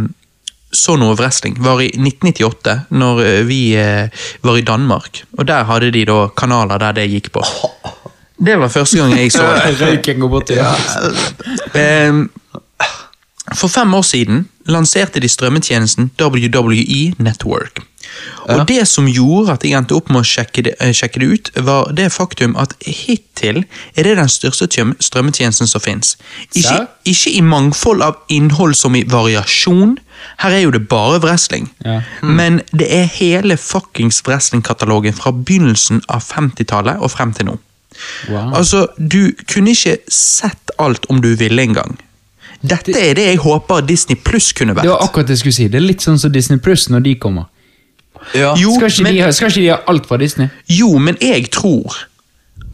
så 0.74 0.96
noe 0.98 1.14
wrestling, 1.14 1.56
var 1.62 1.80
i 1.82 1.90
1998, 1.94 2.74
når 2.90 3.20
eh, 3.22 3.40
vi 3.46 3.60
eh, 3.78 4.24
var 4.42 4.58
i 4.58 4.64
Danmark. 4.66 5.22
Og 5.38 5.46
der 5.48 5.66
hadde 5.68 5.92
de 5.94 6.04
da 6.08 6.28
kanaler 6.36 6.82
der 6.82 6.96
det 6.98 7.10
gikk 7.12 7.32
på. 7.34 7.44
Det 8.44 8.56
var 8.58 8.68
første 8.68 8.98
gang 8.98 9.12
jeg 9.14 9.30
så 9.30 9.44
det. 9.46 9.76
Røyken 9.80 10.18
går 10.20 10.28
bort 10.28 10.48
til 10.50 10.58
Ehm, 11.78 12.30
For 13.54 13.68
fem 13.70 13.94
år 13.94 14.02
siden 14.02 14.48
lanserte 14.66 15.20
de 15.22 15.28
strømmetjenesten 15.28 16.10
WWE 16.20 17.14
Network. 17.22 17.78
Og 18.44 18.66
Det 18.68 18.84
som 18.88 19.06
gjorde 19.08 19.52
at 19.56 19.64
jeg 19.64 19.76
endte 19.78 19.96
opp 19.96 20.10
med 20.12 20.20
å 20.22 20.28
sjekke 20.28 20.64
det, 20.66 20.74
eh, 20.80 20.92
sjekke 20.92 21.20
det 21.20 21.28
ut, 21.28 21.50
var 21.64 21.92
det 21.92 22.12
faktum 22.12 22.56
at 22.60 22.74
hittil 22.84 23.64
er 23.96 24.02
det 24.02 24.16
den 24.16 24.28
største 24.28 24.68
strømmetjenesten 25.00 25.68
som 25.70 25.80
fins. 25.80 26.16
Ikke, 26.54 26.86
ikke 27.04 27.34
i 27.34 27.40
mangfold 27.40 28.02
av 28.02 28.16
innhold 28.28 28.76
som 28.76 28.94
i 28.94 29.04
variasjon. 29.04 29.98
Her 30.38 30.50
er 30.50 30.62
jo 30.64 30.70
det 30.70 30.88
bare 30.88 31.20
wrestling. 31.20 31.70
Ja. 31.84 32.00
Men 32.22 32.62
det 32.72 32.88
er 32.92 33.04
hele 33.04 33.56
fuckings 33.56 34.22
wrestlingkatalogen 34.26 35.14
fra 35.16 35.32
begynnelsen 35.32 36.02
av 36.08 36.24
50-tallet 36.24 37.00
og 37.00 37.10
frem 37.10 37.32
til 37.32 37.46
nå. 37.46 37.58
Wow. 38.28 38.54
Altså, 38.54 38.86
Du 38.98 39.32
kunne 39.46 39.70
ikke 39.70 39.98
sett 40.08 40.70
alt 40.78 41.06
om 41.08 41.20
du 41.22 41.34
ville 41.36 41.62
engang. 41.62 41.96
Dette 42.64 42.94
er 42.96 43.14
det 43.14 43.26
jeg 43.26 43.40
håper 43.44 43.84
Disney 43.84 44.16
Pluss 44.16 44.52
kunne 44.56 44.74
vært. 44.74 44.86
Det 44.86 44.90
var 44.94 45.02
akkurat 45.04 45.28
det 45.28 45.36
jeg 45.36 45.42
skulle 45.44 45.58
si. 45.58 45.66
Det 45.68 45.80
er 45.80 45.84
litt 45.84 46.04
sånn 46.04 46.18
som 46.20 46.32
Disney 46.32 46.58
Pluss 46.58 46.88
når 46.88 47.04
de 47.04 47.14
kommer. 47.20 47.50
Ja. 48.34 48.54
Jo, 48.58 48.74
Skal 48.78 48.90
ikke, 48.90 49.02
men, 49.06 49.18
de, 49.18 49.32
skal 49.32 49.52
ikke 49.52 49.60
de 49.60 49.70
ha 49.72 49.78
alt 49.90 50.06
fra 50.08 50.16
Disney? 50.20 50.48
jo, 50.68 50.98
men 50.98 51.16
jeg 51.20 51.50
tror 51.52 51.96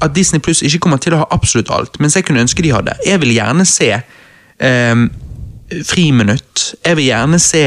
at 0.00 0.14
Disney 0.16 0.40
Pluss 0.40 0.62
ikke 0.62 0.78
kommer 0.78 1.00
til 1.02 1.14
å 1.16 1.22
ha 1.22 1.26
absolutt 1.34 1.70
alt, 1.74 1.98
mens 2.00 2.16
jeg 2.16 2.24
kunne 2.24 2.40
ønske 2.40 2.62
de 2.64 2.72
hadde. 2.72 2.94
Jeg 3.06 3.20
vil 3.20 3.34
gjerne 3.34 3.66
se 3.68 3.90
um, 4.64 5.10
Friminutt. 5.86 6.74
Jeg 6.86 6.96
vil 6.96 7.04
gjerne 7.10 7.38
se 7.38 7.64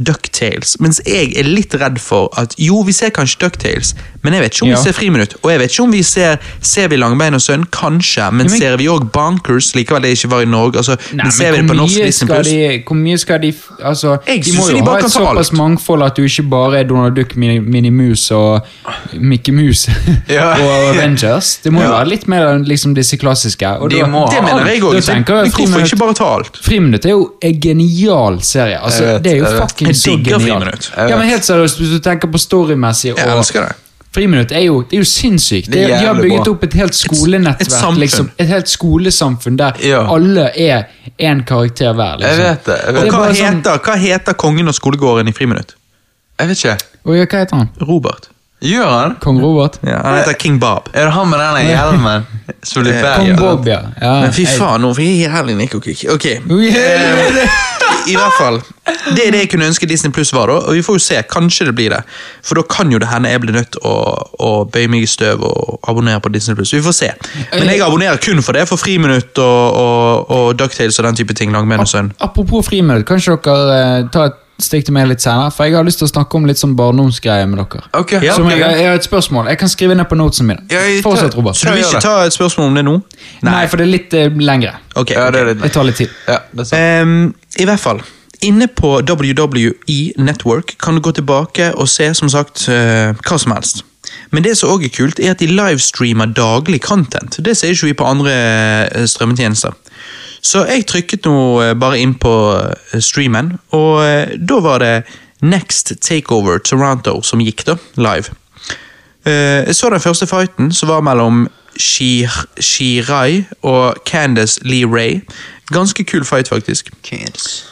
Ducktales. 0.00 0.76
Mens 0.80 1.00
jeg 1.06 1.32
er 1.36 1.44
litt 1.44 1.74
redd 1.80 1.98
for 2.00 2.28
at 2.40 2.54
jo, 2.58 2.80
vi 2.86 2.92
ser 2.96 3.10
kanskje 3.14 3.38
Ducktales, 3.44 3.94
men 4.22 4.32
jeg 4.36 4.42
vet 4.42 4.52
ikke 4.54 4.62
om 4.62 4.68
Ja. 4.70 4.76
vi 4.76 4.82
ser 4.82 4.92
Friminutt. 4.96 5.34
Og 5.42 5.50
jeg 5.50 5.58
vet 5.60 5.70
ikke 5.70 5.82
om 5.84 5.92
vi 5.92 6.02
ser 6.02 6.38
Ser 6.60 6.88
vi 6.88 6.96
Langbein 6.96 7.34
og 7.34 7.40
Sønn, 7.40 7.64
kanskje, 7.72 8.30
men, 8.32 8.46
Ja, 8.46 8.50
men- 8.50 8.60
ser 8.60 8.76
vi 8.76 8.86
òg 8.86 9.10
Bonkers, 9.12 9.74
likevel 9.74 10.02
det 10.02 10.10
ikke 10.18 10.30
var 10.30 10.40
i 10.42 10.44
Norge. 10.44 10.76
Altså, 10.78 10.96
Nei, 11.14 11.24
men 11.24 11.32
ser 11.32 11.52
vi 11.52 11.58
det 11.62 11.68
på 11.70 11.74
norsk 11.76 11.94
Disney 12.04 12.28
Plus? 12.28 12.46
De, 12.46 12.82
hvor 12.86 12.96
mye 12.96 13.18
skal 13.18 13.38
de 13.40 13.52
altså, 13.84 14.18
De 14.26 14.52
må 14.52 14.68
jo 14.70 14.76
de 14.76 14.82
ha 14.90 14.96
et 14.98 15.04
såpass 15.12 15.52
mangfold 15.52 16.02
at 16.02 16.16
du 16.16 16.22
ikke 16.24 16.48
bare 16.50 16.80
er 16.80 16.84
Donald 16.84 17.14
Duck, 17.16 17.36
Minnie 17.36 17.60
Minnie 17.60 17.90
Mouse 17.90 18.30
og 18.34 18.62
Mickey 19.14 19.52
Mouse 19.52 19.90
Ja. 20.28 20.52
og 20.54 20.94
Avengers. 20.96 21.56
Det 21.62 21.72
må 21.72 21.82
jo 21.82 21.88
være 21.90 22.08
litt 22.08 22.28
mer 22.28 22.58
liksom 22.58 22.94
disse 22.94 23.16
klassiske. 23.16 23.66
Og 23.80 23.90
De 23.90 24.00
da- 24.00 24.06
må 24.06 24.26
ha 24.28 24.34
Det 24.34 24.44
mener 24.44 24.66
jeg 24.66 24.82
òg. 24.82 24.92
Men 25.08 25.24
hvorfor 25.24 25.84
ikke 25.84 25.98
bare 25.98 26.14
ta 26.14 26.24
alt? 26.36 26.56
Friminutt 26.62 27.04
er 27.06 27.10
jo 27.10 27.32
en 27.42 27.60
genial 27.60 28.40
serie. 28.42 28.78
Altså, 28.82 29.04
vet, 29.04 29.22
det 29.24 29.32
er 29.32 29.36
jo 29.38 29.58
fucking 29.60 29.89
Jeg 29.90 29.96
så 30.00 30.16
digger 30.16 30.38
genialt. 30.38 30.64
Friminutt. 30.64 30.90
Ja, 31.10 31.16
men 31.20 31.28
helt 31.28 31.44
seriøst, 31.46 31.78
hvis 31.82 31.90
du 31.94 31.98
tenker 32.04 32.30
på 32.32 32.38
storymessig 32.40 33.12
Jeg 33.16 33.26
og 33.26 33.38
elsker 33.38 33.66
det. 33.68 33.76
Friminutt 34.14 34.50
er 34.50 34.64
jo, 34.64 34.80
det 34.90 34.96
er 34.98 35.02
jo 35.04 35.06
sinnssykt. 35.06 35.68
Det 35.70 35.82
er 35.84 35.92
de 36.00 36.06
har 36.06 36.14
bygget 36.18 36.42
bra. 36.44 36.52
opp 36.56 36.64
et 36.66 36.72
helt 36.74 36.94
skolenettverk. 36.98 37.60
Et 37.68 37.72
samfunn. 37.72 38.00
liksom, 38.00 38.30
et 38.42 38.48
helt 38.48 38.68
skolesamfunn 38.68 39.56
der 39.58 39.72
Ja. 39.86 40.00
alle 40.14 40.48
er 40.58 40.82
én 41.20 41.44
karakter 41.46 41.92
hver. 41.94 42.16
Liksom. 42.18 42.38
Jeg 42.38 42.38
vet 42.50 42.64
det. 42.66 42.78
Jeg 42.80 42.88
Og 42.88 42.94
vet, 42.94 43.02
Det 43.04 43.12
er 43.12 43.18
hva 43.18 43.28
sånn- 43.34 43.62
heter, 43.62 43.78
hva 43.78 43.96
heter 43.96 44.32
kongen 44.34 44.68
og 44.68 44.74
skolegården 44.74 45.28
i 45.28 45.32
Friminutt? 45.32 45.74
jeg 46.40 46.48
vet 46.48 46.56
ikke. 46.64 46.76
Og 47.04 47.16
ja, 47.16 47.24
hva 47.26 47.38
heter 47.38 47.56
han? 47.56 47.68
Robert. 47.88 48.28
Gjør 48.60 48.90
han? 48.92 49.14
Kong 49.20 49.40
Robert? 49.40 49.78
Ja, 49.86 50.02
han 50.04 50.18
heter 50.18 50.36
King 50.40 50.60
Bob. 50.60 50.90
Er 50.92 51.08
det 51.08 51.12
han 51.16 51.28
med 51.30 51.40
denne 51.40 51.62
hjelmen? 51.64 52.26
Som 52.62 52.84
blir 52.84 52.92
ferdig? 52.92 53.32
Kong 53.32 53.40
Bob, 53.40 53.68
ja. 53.68 53.80
ja 54.00 54.14
Men 54.26 54.34
fy 54.36 54.44
faen, 54.44 54.84
nå 54.84 54.92
fikk 54.96 55.08
jeg 55.08 55.30
jævlig 55.30 55.54
nikkokick. 55.62 56.02
Ok, 56.12 56.26
i 58.08 58.16
hvert 58.16 58.36
fall. 58.36 58.60
Det 59.16 59.24
er 59.26 59.32
det 59.32 59.40
jeg 59.44 59.50
kunne 59.54 59.68
ønske 59.70 59.88
Disney 59.88 60.12
Pluss 60.12 60.32
var, 60.36 60.52
da. 60.52 60.58
Og 60.68 60.76
vi 60.76 60.82
får 60.84 60.98
jo 60.98 61.02
se. 61.04 61.22
Kanskje 61.30 61.70
det 61.70 61.74
blir 61.78 61.94
det. 61.94 62.02
For 62.44 62.60
da 62.60 62.64
kan 62.68 62.92
jo 62.92 63.00
det 63.00 63.08
hende 63.08 63.32
jeg 63.32 63.42
blir 63.44 63.56
nødt 63.56 63.72
til 63.76 63.86
å, 63.88 63.94
å 64.40 64.50
bøye 64.72 64.92
meg 64.92 65.06
i 65.06 65.08
støv 65.08 65.44
og 65.46 65.88
abonnere 65.88 66.20
på 66.20 66.32
Disney 66.34 66.58
Pluss. 66.58 66.74
Vi 66.76 66.82
får 66.84 66.96
se. 66.96 67.10
Men 67.54 67.72
jeg 67.72 67.84
abonnerer 67.86 68.20
kun 68.20 68.44
for 68.44 68.56
det, 68.56 68.66
for 68.68 68.80
Friminutt 68.80 69.40
og, 69.40 69.80
og, 69.80 70.36
og 70.36 70.46
Ducktales 70.60 71.00
og 71.00 71.08
den 71.08 71.20
type 71.22 71.36
ting. 71.38 71.52
Langmenn 71.54 71.80
og 71.80 71.88
sønn. 71.88 72.12
Apropos 72.20 72.68
friminutt, 72.68 73.08
kan 73.08 73.20
ikke 73.20 73.40
dere 73.40 73.80
eh, 73.80 74.06
ta 74.12 74.28
et 74.28 74.38
stikk 74.64 74.84
til 74.88 74.94
meg 74.96 75.08
litt 75.10 75.22
senere? 75.24 75.50
For 75.54 75.64
jeg 75.68 75.74
har 75.76 75.84
lyst 75.86 76.00
til 76.02 76.06
å 76.08 76.10
snakke 76.12 76.36
om 76.38 76.46
litt 76.48 76.60
sånn 76.60 76.76
barndomsgreier 76.78 77.48
med 77.50 77.60
dere. 77.62 77.82
Okay. 78.00 78.20
Ja, 78.26 78.34
Som 78.38 78.46
ok. 78.46 78.52
jeg, 78.54 78.60
jeg 78.80 78.86
har 78.90 78.94
et 79.00 79.06
spørsmål. 79.08 79.50
Jeg 79.52 79.58
kan 79.62 79.68
skrive 79.72 79.94
ned 79.98 80.08
på 80.10 80.18
notesene 80.20 80.52
mine. 80.52 80.64
Ja, 80.70 80.80
tar- 80.80 81.02
Fortsett, 81.08 81.36
Robert. 81.38 81.56
Så 81.56 81.66
du 81.68 81.72
vil 81.76 81.84
ikke 81.84 82.00
ta 82.04 82.14
et 82.26 82.36
spørsmål 82.36 82.70
om 82.72 82.78
det 82.80 82.84
nå? 82.86 82.96
Nei, 83.48 83.66
for 83.66 83.80
det 83.80 83.86
er 83.88 83.92
litt 83.96 84.16
uh, 84.16 84.40
lengre. 84.50 84.74
Okay, 84.94 85.16
Ja, 85.18 85.28
det 85.34 85.40
er 85.44 85.52
litt 85.52 85.62
Det 85.62 85.72
tar 85.74 85.84
litt 85.88 86.00
tid. 86.02 86.16
Ja, 86.28 86.38
det 86.52 86.66
er 86.66 86.70
sant. 86.70 86.80
Ehm, 86.80 87.34
I 87.58 87.68
hvert 87.68 87.80
fall. 87.84 88.02
Inne 88.42 88.66
på 88.72 88.94
WWE 89.04 89.98
Network 90.24 90.76
kan 90.80 90.96
du 90.96 91.00
gå 91.04 91.12
tilbake 91.12 91.74
og 91.76 91.88
se 91.92 92.08
som 92.16 92.28
sagt 92.32 92.66
uh, 92.72 93.12
hva 93.20 93.38
som 93.38 93.52
helst. 93.52 93.84
Men 94.32 94.42
det 94.44 94.56
som 94.58 94.70
også 94.72 94.86
er 94.88 94.94
kult, 94.94 95.20
er 95.20 95.34
at 95.34 95.42
de 95.42 95.46
livestreamer 95.50 96.30
daglig 96.34 96.80
content. 96.82 97.36
Det 97.44 97.56
ser 97.58 97.74
ikke 97.74 97.90
vi 97.90 97.92
på 97.98 98.06
andre 98.08 98.32
eh, 98.94 99.04
strømmetjenester. 99.06 99.74
Så 100.42 100.64
jeg 100.68 100.86
trykket 100.88 101.26
nå 101.28 101.36
eh, 101.62 101.74
bare 101.78 102.00
inn 102.00 102.14
på 102.20 102.32
eh, 102.56 103.00
streamen, 103.02 103.54
og 103.76 104.00
eh, 104.04 104.36
da 104.36 104.60
var 104.64 104.84
det 104.84 104.94
Next 105.42 105.92
Takeover 106.04 106.58
Toronto 106.64 107.20
som 107.24 107.40
gikk 107.40 107.64
da, 107.68 107.76
live. 107.96 108.32
Jeg 109.24 109.74
så 109.76 109.90
den 109.92 110.00
første 110.00 110.26
fighten, 110.26 110.70
som 110.72 110.88
var 110.88 111.02
mellom 111.04 111.42
Shir 111.76 112.32
Shirai 112.60 113.42
og 113.62 113.98
Candace 114.08 114.60
Lee 114.64 114.88
Ray. 114.88 115.20
Ganske 115.72 116.04
kul 116.08 116.24
fight, 116.24 116.48
faktisk. 116.48 116.88
Kids. 117.04 117.66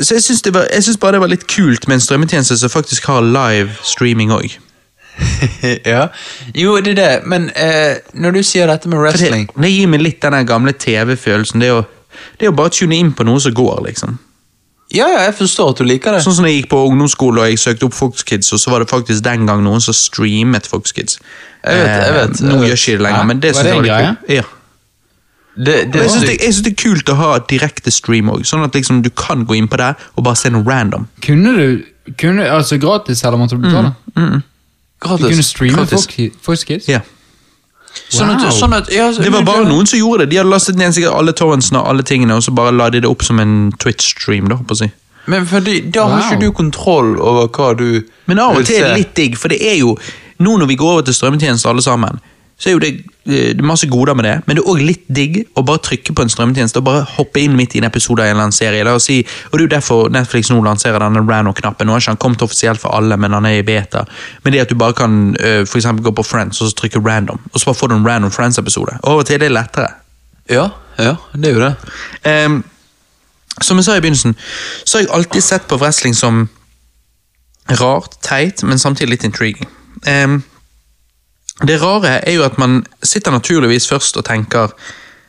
Så 0.00 0.14
jeg 0.16 0.22
syns, 0.24 0.42
det 0.42 0.52
bare 0.52 1.12
det 1.12 1.20
var 1.20 1.28
litt 1.28 1.44
kult 1.48 1.88
med 1.88 1.98
en 1.98 2.04
strømmetjeneste 2.04 2.56
som 2.58 2.72
faktisk 2.72 3.04
har 3.12 3.20
live 3.20 3.76
streaming 3.84 4.32
òg. 4.32 4.56
ja. 5.86 6.06
Jo, 6.54 6.76
det 6.80 6.98
er 6.98 6.98
det, 6.98 7.26
men 7.26 7.50
eh, 7.56 7.98
når 8.14 8.30
du 8.38 8.42
sier 8.46 8.68
dette 8.70 8.88
med 8.90 9.00
wrestling 9.02 9.48
det 9.58 9.70
gir 9.72 9.90
meg 9.90 10.02
litt 10.02 10.22
den 10.22 10.46
gamle 10.48 10.72
TV-følelsen. 10.72 11.60
Det, 11.62 11.68
er 11.68 11.80
å- 11.80 11.97
det 12.38 12.46
er 12.46 12.50
å 12.52 12.56
bare 12.56 12.70
tune 12.70 12.96
inn 12.96 13.12
på 13.12 13.24
noe 13.24 13.40
som 13.40 13.52
går, 13.54 13.82
liksom. 13.86 14.18
Ja, 14.90 15.04
ja, 15.12 15.18
jeg 15.26 15.34
forstår 15.36 15.70
at 15.74 15.76
du 15.78 15.84
liker 15.84 16.12
det. 16.16 16.22
Sånn 16.24 16.32
som 16.38 16.46
jeg 16.48 16.62
gikk 16.62 16.70
på 16.70 16.78
ungdomsskole 16.88 17.42
og 17.42 17.48
jeg 17.50 17.58
søkte 17.60 17.84
opp 17.84 17.92
Fox 17.94 18.22
Kids, 18.24 18.48
og 18.56 18.58
så 18.62 18.70
var 18.72 18.80
det 18.80 18.88
faktisk 18.88 19.22
den 19.22 19.44
gang 19.46 19.60
noen 19.62 19.80
som 19.84 19.92
streamet 19.92 20.66
Fox 20.66 20.92
Kids. 20.96 21.18
Jeg 21.64 21.76
vet, 21.76 21.88
jeg 22.06 22.14
vet, 22.14 22.40
Eh, 22.40 22.46
nå 22.48 22.54
vet. 22.60 22.70
gjør 22.70 22.78
ikke 22.78 22.94
det 22.96 23.02
lenger, 23.04 23.18
Ja, 23.18 23.24
men 23.28 23.40
det 23.40 23.50
syns 23.54 23.62
det 23.64 23.74
jeg 23.74 23.76
var 23.76 23.82
litt 23.84 24.18
kult. 24.18 24.30
Ja. 24.38 24.42
Det, 25.58 25.74
det 25.92 26.00
Jeg 26.00 26.10
syns 26.10 26.24
det, 26.24 26.64
det 26.64 26.72
er 26.72 26.76
kult 26.84 27.08
å 27.10 27.14
ha 27.18 27.30
direkte 27.50 27.90
stream 27.92 28.28
òg, 28.30 28.44
sånn 28.46 28.62
at 28.64 28.72
liksom 28.78 29.02
du 29.02 29.10
kan 29.10 29.44
gå 29.44 29.56
inn 29.58 29.66
på 29.68 29.76
der 29.76 29.94
og 30.16 30.24
bare 30.24 30.36
se 30.38 30.48
noe 30.54 30.62
random. 30.64 31.08
Kunne 31.20 31.52
du 31.56 31.84
kunne, 32.16 32.46
Altså 32.48 32.78
gratis, 32.80 33.24
eller 33.24 33.36
måtte 33.36 33.58
du 33.58 33.64
betale? 33.66 33.92
Du 34.14 34.20
kunne 34.22 34.42
Gratis. 35.02 35.46
streame 35.50 35.74
kunne 35.74 35.86
Fox- 35.86 36.38
Fox 36.40 36.64
Kids? 36.64 36.86
Sånn 38.08 38.30
at, 38.32 38.42
Wow. 38.42 38.50
sånn 38.56 38.74
at 38.76 38.90
ja, 38.92 39.10
Det 39.12 39.30
var 39.32 39.42
bare 39.44 39.64
noen 39.68 39.86
som 39.86 39.98
gjorde 39.98 40.24
det. 40.24 40.30
De 40.30 40.36
hadde 40.40 40.50
lastet 40.50 40.76
ned 40.76 40.94
sikkert 40.96 41.12
alle 41.18 41.32
torrentsene 41.32 41.80
og 41.82 41.88
alle 41.88 42.02
tingene, 42.02 42.36
og 42.36 42.42
så 42.42 42.54
bare 42.54 42.72
la 42.72 42.88
de 42.90 43.00
det 43.00 43.10
opp 43.10 43.22
som 43.22 43.38
en 43.40 43.72
Twitch-stream. 43.78 44.48
da, 44.48 44.56
jeg 44.56 44.66
å 44.70 44.76
si. 44.76 44.90
Men 45.26 45.44
fordi, 45.46 45.80
da 45.92 46.06
har 46.08 46.22
ikke 46.22 46.40
du 46.40 46.52
kontroll 46.52 47.18
over 47.20 47.48
hva 47.48 47.76
du 47.76 48.02
Men 48.26 48.38
av 48.38 48.56
og 48.56 48.64
til 48.64 48.80
er 48.82 48.88
det 48.88 48.96
litt 48.96 49.14
digg, 49.14 49.36
for 49.36 49.48
det 49.48 49.60
er 49.60 49.76
jo 49.78 49.98
Nå 50.40 50.56
når 50.56 50.66
vi 50.68 50.76
går 50.76 50.92
over 50.92 51.02
til 51.02 51.14
strømmetjeneste 51.14 51.66
alle 51.68 51.82
sammen, 51.82 52.20
så 52.58 52.68
er 52.68 52.74
jo 52.74 52.80
det, 52.82 52.88
eh, 53.26 53.52
det 53.54 53.62
er 53.62 53.66
masse 53.66 53.86
goder 53.86 54.16
med 54.18 54.24
det, 54.26 54.34
men 54.46 54.56
det 54.56 54.62
er 54.64 54.70
òg 54.72 54.80
litt 54.82 55.04
digg 55.14 55.36
å 55.54 55.62
bare 55.66 55.82
trykke 55.86 56.14
på 56.14 56.24
en 56.24 56.32
strømmetjeneste 56.32 56.80
og 56.80 56.86
bare 56.88 57.04
hoppe 57.14 57.38
inn 57.38 57.54
midt 57.56 57.76
i 57.76 57.82
en 57.82 57.86
episode 57.86 58.24
av 58.24 58.26
en 58.26 58.34
eller 58.34 58.48
annen 58.48 58.56
serie. 58.56 58.84
La 58.84 58.96
oss 58.98 59.06
si, 59.06 59.20
og 59.22 59.52
Det 59.52 59.60
er 59.60 59.66
jo 59.66 59.74
derfor 59.76 60.10
Netflix 60.10 60.50
nå 60.50 60.58
lanserer 60.64 60.98
denne 60.98 61.22
Rano-knappen. 61.22 61.86
Nå 61.86 61.94
har 61.94 62.02
ikke 62.02 62.14
han 62.16 62.22
kommet 62.24 62.42
offisielt 62.42 62.82
for 62.82 62.90
alle, 62.98 63.16
men 63.16 63.32
han 63.32 63.46
er 63.46 63.60
i 63.60 63.62
beta. 63.62 64.04
Men 64.42 64.52
det 64.52 64.64
at 64.66 64.68
du 64.68 64.74
bare 64.74 64.96
kan 64.98 65.36
eh, 65.36 65.62
for 65.64 65.78
eksempel 65.78 66.04
gå 66.04 66.14
på 66.18 66.26
Friends 66.26 66.60
og 66.60 66.72
så 66.72 66.74
trykke 66.82 67.04
random, 67.06 67.38
og 67.52 67.60
så 67.60 67.70
bare 67.70 67.78
får 67.78 67.88
du 67.88 67.94
en 67.94 68.08
random 68.08 68.34
Friends-episode. 68.34 68.98
Og 69.02 69.12
Av 69.12 69.22
og 69.22 69.26
til 69.26 69.38
er 69.38 69.46
det 69.46 69.54
lettere. 69.54 69.94
Ja, 70.50 70.68
ja, 70.98 71.14
det 71.34 71.50
er 71.50 71.54
jo 71.54 71.62
det. 71.62 72.44
Um, 72.46 72.64
som 73.62 73.78
jeg 73.78 73.84
sa 73.84 73.96
i 73.96 74.02
begynnelsen, 74.02 74.34
så 74.84 74.98
har 74.98 75.02
jeg 75.02 75.14
alltid 75.14 75.42
sett 75.42 75.66
på 75.68 75.78
wrestling 75.78 76.14
som 76.16 76.48
rart, 77.78 78.18
teit, 78.22 78.62
men 78.62 78.78
samtidig 78.78 79.10
litt 79.10 79.26
intriguing. 79.28 79.68
Ehm, 80.06 80.42
det 81.66 81.80
rare 81.82 82.20
er 82.28 82.36
jo 82.36 82.44
at 82.46 82.58
man 82.58 82.84
sitter 83.02 83.34
naturligvis 83.34 83.88
først 83.90 84.16
og 84.16 84.24
tenker 84.24 84.70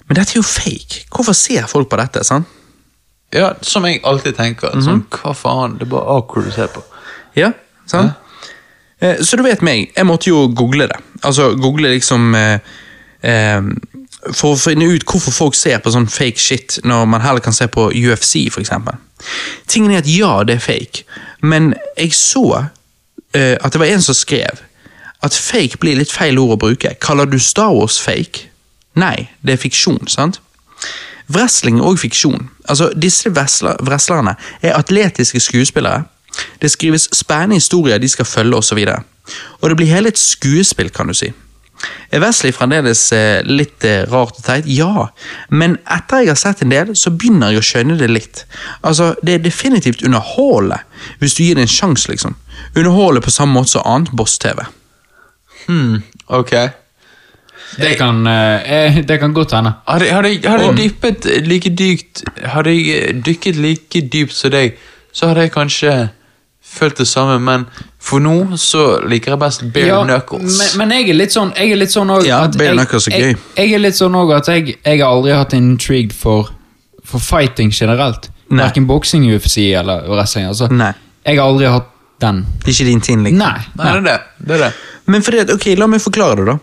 Men 0.09 0.15
dette 0.17 0.33
er 0.33 0.39
jo 0.39 0.43
fake. 0.45 1.05
Hvorfor 1.13 1.33
ser 1.37 1.67
folk 1.69 1.89
på 1.89 1.97
dette? 1.97 2.23
sant? 2.25 2.47
Ja, 3.33 3.51
som 3.61 3.85
jeg 3.85 3.99
alltid 4.03 4.33
tenker. 4.39 4.73
Sånn, 4.81 5.03
hva 5.13 5.35
faen, 5.37 5.75
det 5.77 5.85
er 5.85 5.91
bare 5.91 6.15
awkward 6.15 6.47
å 6.49 6.53
se 6.55 6.65
på. 6.73 6.81
Ja, 7.37 7.51
sant? 7.85 8.13
Eh, 8.99 9.21
Så 9.21 9.37
du 9.37 9.43
vet 9.45 9.61
meg, 9.61 9.91
jeg 9.95 10.05
måtte 10.05 10.29
jo 10.31 10.47
google 10.49 10.87
det. 10.89 10.97
Altså 11.21 11.51
google 11.55 11.89
liksom 11.93 12.33
eh, 12.35 12.59
eh, 13.21 13.61
For 14.33 14.55
å 14.55 14.59
finne 14.59 14.89
ut 14.89 15.05
hvorfor 15.05 15.31
folk 15.31 15.55
ser 15.55 15.77
på 15.79 15.93
sånn 15.93 16.09
fake 16.09 16.41
shit, 16.41 16.79
når 16.83 17.05
man 17.05 17.21
heller 17.21 17.39
kan 17.45 17.53
se 17.53 17.67
på 17.67 17.91
UFC, 17.93 18.49
eksempel. 18.49 18.97
Tingen 19.67 19.91
er 19.93 20.01
at 20.01 20.09
ja, 20.09 20.43
det 20.43 20.57
er 20.57 20.63
fake, 20.65 21.05
men 21.41 21.73
jeg 21.97 22.13
så 22.17 22.43
eh, 23.33 23.55
at 23.61 23.71
det 23.71 23.79
var 23.79 23.93
en 23.93 24.01
som 24.01 24.15
skrev 24.17 24.59
at 25.23 25.35
fake 25.35 25.79
blir 25.81 25.99
litt 25.99 26.11
feil 26.11 26.39
ord 26.39 26.55
å 26.55 26.61
bruke. 26.67 26.93
Kaller 27.01 27.27
du 27.29 27.39
Star 27.39 27.73
Wars 27.75 27.99
fake? 27.99 28.47
Nei, 28.99 29.29
det 29.41 29.55
er 29.55 29.61
fiksjon, 29.61 30.07
sant? 30.07 30.39
Wrestling 31.29 31.79
er 31.79 31.89
også 31.89 32.05
fiksjon. 32.07 32.47
Altså, 32.69 32.89
Disse 32.95 33.29
wrestler, 33.29 33.77
wrestlerne 33.85 34.35
er 34.61 34.77
atletiske 34.77 35.39
skuespillere. 35.39 36.07
Det 36.61 36.71
skrives 36.71 37.09
spennende 37.13 37.59
historier 37.59 37.97
de 37.97 38.09
skal 38.09 38.25
følge, 38.25 38.55
osv. 38.55 38.79
Og, 38.87 39.29
og 39.61 39.69
det 39.69 39.77
blir 39.77 39.91
hele 39.91 40.09
et 40.09 40.19
skuespill, 40.19 40.89
kan 40.89 41.07
du 41.07 41.13
si. 41.13 41.31
Er 42.11 42.19
Wesley 42.23 42.51
fremdeles 42.51 43.01
eh, 43.15 43.39
litt 43.45 43.85
eh, 43.87 44.01
rart 44.09 44.39
og 44.41 44.43
teit? 44.43 44.67
Ja, 44.67 45.09
men 45.49 45.77
etter 45.87 46.23
jeg 46.23 46.33
har 46.33 46.39
sett 46.39 46.63
en 46.65 46.73
del, 46.73 46.91
så 46.97 47.13
begynner 47.13 47.53
jeg 47.53 47.61
å 47.61 47.67
skjønne 47.69 47.99
det 47.99 48.09
litt. 48.11 48.43
Altså, 48.81 49.13
Det 49.23 49.37
er 49.37 49.45
definitivt 49.45 50.03
underholdende, 50.03 50.81
hvis 51.21 51.37
du 51.37 51.43
gir 51.45 51.55
det 51.55 51.67
en 51.67 51.75
sjanse, 51.77 52.09
liksom. 52.11 52.35
Underholde 52.75 53.23
på 53.23 53.31
samme 53.31 53.55
måte 53.55 53.77
som 53.77 53.87
annet 53.87 54.11
Boss-TV. 54.11 54.65
Hmm, 55.69 55.99
ok. 56.27 56.53
Det 57.77 57.91
kan, 57.99 58.23
eh, 58.27 58.95
det 59.05 59.19
kan 59.21 59.33
godt 59.33 59.51
hende. 59.53 59.73
Hadde 59.87 60.05
jeg, 60.09 60.39
jeg, 60.43 60.61
jeg 60.61 60.77
dyppet 60.77 61.25
like 61.45 61.69
dypt 61.69 62.23
Hadde 62.49 62.71
jeg 62.73 62.95
eh, 63.09 63.19
dykket 63.25 63.59
like 63.61 64.01
dypt 64.13 64.33
som 64.33 64.49
deg, 64.55 64.79
så 65.13 65.29
hadde 65.29 65.45
jeg 65.45 65.51
kanskje 65.53 65.91
følt 66.69 66.97
det 66.97 67.05
samme, 67.09 67.37
men 67.41 67.67
for 68.01 68.21
nå 68.21 68.57
så 68.61 68.99
liker 69.09 69.35
jeg 69.35 69.41
best 69.41 69.63
bare 69.73 69.85
Ja, 69.91 69.99
knuckles. 70.05 70.57
Men, 70.57 70.89
men 70.89 70.97
jeg 70.97 71.09
er 71.13 71.17
litt 71.17 71.33
sånn 71.33 71.53
Jeg 71.57 71.73
er 71.75 71.79
litt 71.81 71.93
sånn 71.93 72.09
også 72.13 72.27
Ja, 72.29 72.41
bare 72.47 72.71
jeg, 72.71 72.77
knuckles 72.77 73.07
er 73.09 73.15
gøy. 73.23 73.35
jeg 73.57 73.73
er 73.77 73.83
litt 73.85 73.97
sånn 73.97 74.17
også 74.17 74.37
at 74.39 74.51
jeg, 74.53 74.75
jeg 74.85 75.01
har 75.03 75.13
aldri 75.13 75.37
hatt 75.37 75.53
en 75.57 75.71
intrigued 75.75 76.13
for, 76.17 76.49
for 77.05 77.21
fighting 77.21 77.69
generelt. 77.73 78.29
Verken 78.49 78.87
boksing, 78.89 79.27
UFC 79.29 79.69
eller 79.77 80.07
wrestling. 80.09 80.47
Altså, 80.49 80.67
Nei. 80.73 80.91
Jeg 81.25 81.37
har 81.37 81.45
aldri 81.51 81.69
hatt 81.69 81.89
den. 82.21 82.45
Det 82.59 82.67
er 82.67 82.75
ikke 82.75 82.89
din 82.89 83.01
ting, 83.01 83.23
liksom. 83.23 83.39
Nei. 83.39 83.65
Nei, 83.79 83.91
det 83.91 83.97
er 83.97 84.05
det. 84.07 84.19
det, 84.47 84.55
er 84.55 84.63
det. 84.65 84.71
Men 85.05 85.23
for 85.23 85.35
det, 85.35 85.53
ok, 85.53 85.67
la 85.77 85.87
meg 85.89 86.01
forklare 86.03 86.39
det, 86.39 86.45
da. 86.51 86.57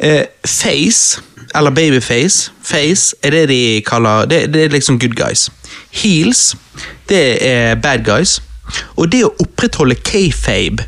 Eh, 0.00 0.24
face, 0.46 1.20
eller 1.54 1.70
babyface, 1.70 2.52
face 2.62 3.16
er 3.22 3.30
det 3.30 3.48
de 3.50 3.82
kaller 3.86 4.24
Det, 4.26 4.46
det 4.54 4.64
er 4.64 4.72
liksom 4.72 4.98
good 4.98 5.16
guys. 5.16 5.50
Heels, 5.90 6.56
det 7.08 7.46
er 7.46 7.74
bad 7.74 8.04
guys. 8.04 8.40
Og 8.96 9.10
det 9.12 9.24
å 9.26 9.34
opprettholde 9.42 9.98
kayfabe 10.06 10.86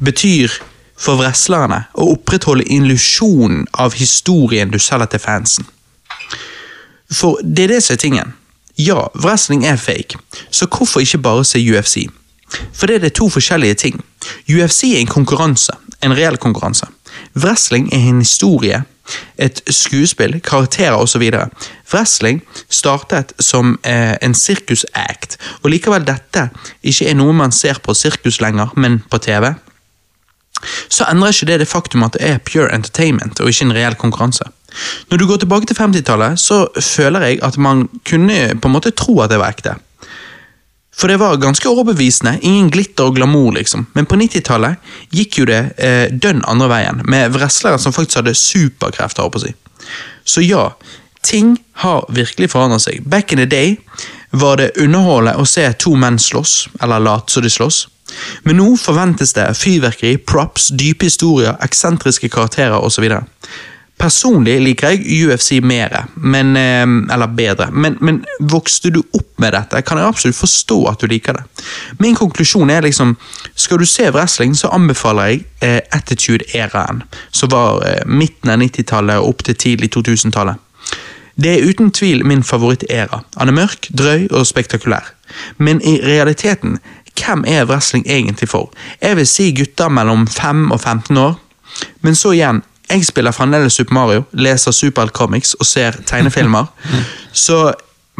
betyr 0.00 0.52
for 1.00 1.20
wrestlerne 1.20 1.84
å 1.94 2.10
opprettholde 2.14 2.66
illusjonen 2.72 3.66
av 3.80 3.96
historien 3.96 4.72
du 4.72 4.78
selger 4.78 5.12
til 5.12 5.22
fansen. 5.22 5.68
For 7.10 7.40
det 7.42 7.66
er 7.66 7.74
det 7.74 7.82
som 7.84 7.96
er 7.96 8.02
tingen. 8.04 8.32
Ja, 8.80 9.08
wrestling 9.14 9.66
er 9.66 9.76
fake, 9.76 10.18
så 10.50 10.66
hvorfor 10.66 11.00
ikke 11.04 11.18
bare 11.18 11.44
se 11.44 11.60
UFC? 11.60 12.06
For 12.72 12.90
det 12.90 13.04
er 13.04 13.14
to 13.14 13.28
forskjellige 13.30 13.74
ting. 13.74 14.00
UFC 14.48 14.90
er 14.94 15.00
en 15.00 15.10
konkurranse, 15.10 15.72
en 16.02 16.16
reell 16.16 16.38
konkurranse. 16.40 16.86
Wrestling 17.36 17.92
er 17.94 18.08
en 18.10 18.18
historie, 18.18 18.82
et 19.38 19.62
skuespill, 19.70 20.40
karakterer 20.40 20.98
osv. 20.98 21.24
Wrestling 21.92 22.42
startet 22.68 23.32
som 23.42 23.78
eh, 23.82 24.14
en 24.22 24.34
sirkusact, 24.34 25.36
og 25.62 25.70
likevel 25.74 26.06
dette 26.06 26.48
ikke 26.82 27.10
er 27.10 27.18
noe 27.18 27.34
man 27.34 27.54
ser 27.54 27.82
på 27.82 27.94
sirkus 27.94 28.40
lenger, 28.40 28.70
men 28.76 29.02
på 29.10 29.18
TV 29.18 29.52
så 30.92 31.06
endrer 31.08 31.32
ikke 31.32 31.46
det 31.48 31.60
det 31.62 31.68
faktum 31.70 32.02
at 32.04 32.16
det 32.18 32.26
er 32.26 32.42
pure 32.44 32.68
entertainment 32.74 33.40
og 33.40 33.48
ikke 33.48 33.64
en 33.64 33.76
reell 33.76 33.96
konkurranse. 33.96 34.44
Når 35.10 35.18
du 35.18 35.26
går 35.26 35.40
tilbake 35.42 35.66
til 35.66 35.78
50-tallet, 35.78 36.38
så 36.40 36.66
føler 36.76 37.20
jeg 37.26 37.38
at 37.42 37.56
man 37.58 37.88
kunne 38.06 38.60
på 38.60 38.68
en 38.68 38.74
måte 38.74 38.92
tro 38.94 39.20
at 39.20 39.32
det 39.32 39.40
var 39.40 39.54
ekte. 39.54 39.74
For 40.96 41.08
det 41.08 41.20
var 41.20 41.38
ganske 41.40 41.68
overbevisende, 41.70 42.38
ingen 42.42 42.70
glitter 42.70 43.08
og 43.08 43.16
glamour, 43.16 43.52
liksom. 43.56 43.86
Men 43.94 44.08
på 44.10 44.18
90-tallet 44.20 44.90
gikk 45.14 45.38
jo 45.40 45.46
det 45.48 45.60
eh, 45.78 46.06
dønn 46.10 46.42
andre 46.50 46.68
veien, 46.72 47.02
med 47.08 47.36
wrestlere 47.36 47.78
som 47.80 47.94
faktisk 47.94 48.20
hadde 48.20 48.34
superkrefter. 48.36 49.30
på 49.30 49.40
å 49.40 49.44
si. 49.46 49.54
Så 50.24 50.44
ja, 50.44 50.70
ting 51.22 51.56
har 51.84 52.04
virkelig 52.08 52.50
forandret 52.52 52.84
seg. 52.84 53.06
Back 53.06 53.32
in 53.32 53.38
the 53.38 53.46
day 53.46 53.78
var 54.30 54.60
det 54.60 54.74
underholdende 54.76 55.40
å 55.40 55.46
se 55.48 55.64
to 55.78 55.94
menn 55.96 56.18
slåss, 56.18 56.68
eller 56.82 57.00
late 57.00 57.32
som 57.32 57.42
de 57.42 57.50
slåss. 57.50 57.86
Men 58.42 58.58
nå 58.58 58.74
forventes 58.80 59.32
det 59.36 59.46
fyrverkeri, 59.58 60.18
props, 60.18 60.68
dype 60.74 61.06
historier, 61.06 61.56
eksentriske 61.62 62.28
karakterer 62.28 62.82
osv. 62.82 63.06
Personlig 64.00 64.54
liker 64.64 64.94
jeg 64.94 65.26
UFC 65.28 65.58
mer, 65.60 66.06
men, 66.16 66.54
eh, 66.56 66.86
eller 67.12 67.26
bedre, 67.36 67.68
men, 67.70 67.98
men 68.00 68.22
vokste 68.40 68.90
du 68.90 69.02
opp 69.02 69.28
med 69.40 69.52
dette, 69.52 69.82
kan 69.84 70.00
jeg 70.00 70.08
absolutt 70.08 70.38
forstå 70.38 70.78
at 70.88 71.02
du 71.02 71.10
liker 71.10 71.36
det. 71.36 71.44
Min 72.00 72.16
konklusjon 72.16 72.70
er 72.72 72.86
liksom, 72.86 73.16
skal 73.54 73.82
du 73.82 73.86
se 73.88 74.08
wrestling, 74.10 74.56
så 74.56 74.72
anbefaler 74.72 75.34
jeg 75.34 75.44
eh, 75.60 75.80
Attitude-æraen, 75.92 77.02
som 77.30 77.52
var 77.52 77.84
eh, 77.84 78.06
midten 78.08 78.52
av 78.52 78.62
90-tallet 78.64 79.20
og 79.20 79.34
opp 79.34 79.44
til 79.44 79.58
tidlig 79.66 79.92
2000-tallet. 79.96 80.56
Det 81.40 81.52
er 81.54 81.68
uten 81.68 81.92
tvil 81.92 82.24
min 82.26 82.42
favorittæra. 82.44 83.22
Han 83.36 83.48
er 83.48 83.56
mørk, 83.56 83.88
drøy 83.96 84.26
og 84.30 84.46
spektakulær. 84.48 85.12
Men 85.56 85.80
i 85.84 86.00
realiteten, 86.04 86.78
hvem 87.16 87.44
er 87.48 87.68
wrestling 87.68 88.04
egentlig 88.08 88.48
for? 88.48 88.72
Jeg 89.00 89.16
vil 89.16 89.28
si 89.28 89.52
gutter 89.56 89.88
mellom 89.88 90.26
5 90.26 90.70
og 90.70 90.80
15 90.80 91.16
år. 91.16 91.38
Men 92.00 92.14
så 92.14 92.32
igjen, 92.36 92.62
jeg 92.90 93.06
spiller 93.06 93.34
fremdeles 93.34 93.78
Super 93.78 93.94
Mario, 93.94 94.26
leser 94.32 94.74
Supercomics 94.74 95.54
og 95.60 95.66
ser 95.66 95.96
tegnefilmer. 96.06 96.68
så 97.46 97.70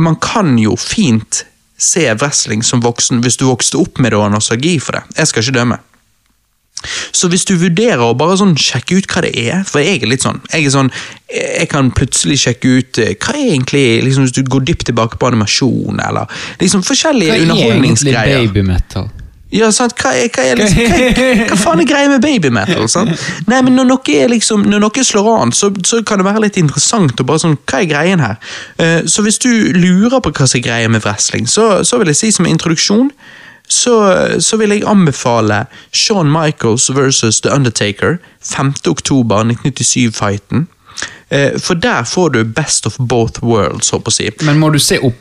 man 0.01 0.17
kan 0.23 0.57
jo 0.59 0.77
fint 0.81 1.45
se 1.81 2.07
wrestling 2.21 2.65
som 2.65 2.83
voksen 2.85 3.23
hvis 3.25 3.39
du 3.41 3.47
vokste 3.49 3.81
opp 3.81 4.01
med 4.01 4.13
det 4.13 4.19
og 4.21 4.29
har 4.29 4.35
nostalgi 4.35 4.79
for 4.83 4.99
det. 4.99 5.05
Jeg 5.19 5.31
skal 5.31 5.47
ikke 5.47 5.59
dømme. 5.59 5.81
Så 7.13 7.29
hvis 7.29 7.45
du 7.45 7.55
vurderer 7.61 8.01
å 8.01 8.17
bare 8.17 8.39
sånn 8.41 8.55
sjekke 8.57 9.01
ut 9.01 9.09
hva 9.13 9.21
det 9.27 9.35
er 9.37 9.65
For 9.69 9.83
jeg 9.85 9.99
er 10.01 10.09
litt 10.09 10.25
sånn 10.25 10.39
Jeg, 10.47 10.65
er 10.65 10.73
sånn, 10.73 10.89
jeg 11.29 11.69
kan 11.69 11.91
plutselig 11.93 12.39
sjekke 12.41 12.71
ut 12.79 13.01
eh, 13.03 13.11
hva 13.21 13.35
er 13.37 13.51
egentlig 13.51 13.83
liksom 14.07 14.25
Hvis 14.25 14.37
du 14.39 14.49
går 14.49 14.65
dypt 14.71 14.87
tilbake 14.89 15.21
på 15.21 15.29
animasjon, 15.29 16.01
eller 16.01 16.41
liksom 16.63 16.85
forskjellige 16.87 17.37
Hva 17.37 17.59
er 17.59 17.75
egentlig 17.75 18.17
babymetal? 18.17 19.11
Ja, 19.51 19.72
sant? 19.74 19.97
Hva, 19.98 20.12
er, 20.14 20.28
hva, 20.31 20.44
er 20.47 20.60
liksom, 20.60 20.93
hva, 20.94 21.27
hva 21.51 21.59
faen 21.59 21.82
er 21.82 21.89
greia 21.90 22.10
med 22.12 22.22
babymetal? 22.22 22.86
Sant? 22.93 23.10
Nei, 23.51 23.59
men 23.66 23.74
når 23.74 23.89
noe, 23.89 24.18
liksom, 24.31 24.62
når 24.70 24.85
noe 24.85 25.05
slår 25.06 25.31
an, 25.35 25.55
så, 25.56 25.72
så 25.86 26.02
kan 26.06 26.22
det 26.22 26.28
være 26.28 26.44
litt 26.47 26.60
interessant. 26.60 27.18
Og 27.18 27.27
bare 27.27 27.43
sånn, 27.43 27.59
Hva 27.66 27.82
er 27.82 27.90
greien 27.90 28.22
her? 28.22 28.39
Uh, 28.78 29.02
så 29.10 29.27
hvis 29.27 29.40
du 29.43 29.51
lurer 29.74 30.22
på 30.22 30.31
hva 30.31 30.47
som 30.47 30.60
er 30.60 30.66
greia 30.68 30.90
med 30.93 31.02
wrestling, 31.06 31.51
så, 31.51 31.81
så 31.86 31.98
vil 31.98 32.12
jeg 32.12 32.20
si 32.22 32.35
som 32.39 32.47
introduksjon 32.51 33.10
så, 33.70 33.94
så 34.43 34.59
vil 34.59 34.74
jeg 34.74 34.86
anbefale 34.90 35.64
Shawn 35.94 36.31
Michaels 36.32 36.89
versus 36.90 37.40
The 37.40 37.52
Undertaker 37.55 38.16
5. 38.43 38.72
oktober 38.90 39.44
1997-fighten. 39.44 40.66
Uh, 41.31 41.59
for 41.59 41.74
der 41.78 42.05
får 42.05 42.28
du 42.28 42.44
best 42.44 42.86
of 42.86 42.98
both 42.98 43.43
worlds, 43.43 43.90
håper 43.90 44.10
jeg 44.18 44.35
å 44.35 44.39
si. 44.40 44.47
Men 44.47 44.59
må 44.59 44.72
du 44.74 44.78
se 44.82 44.98
opp, 44.98 45.18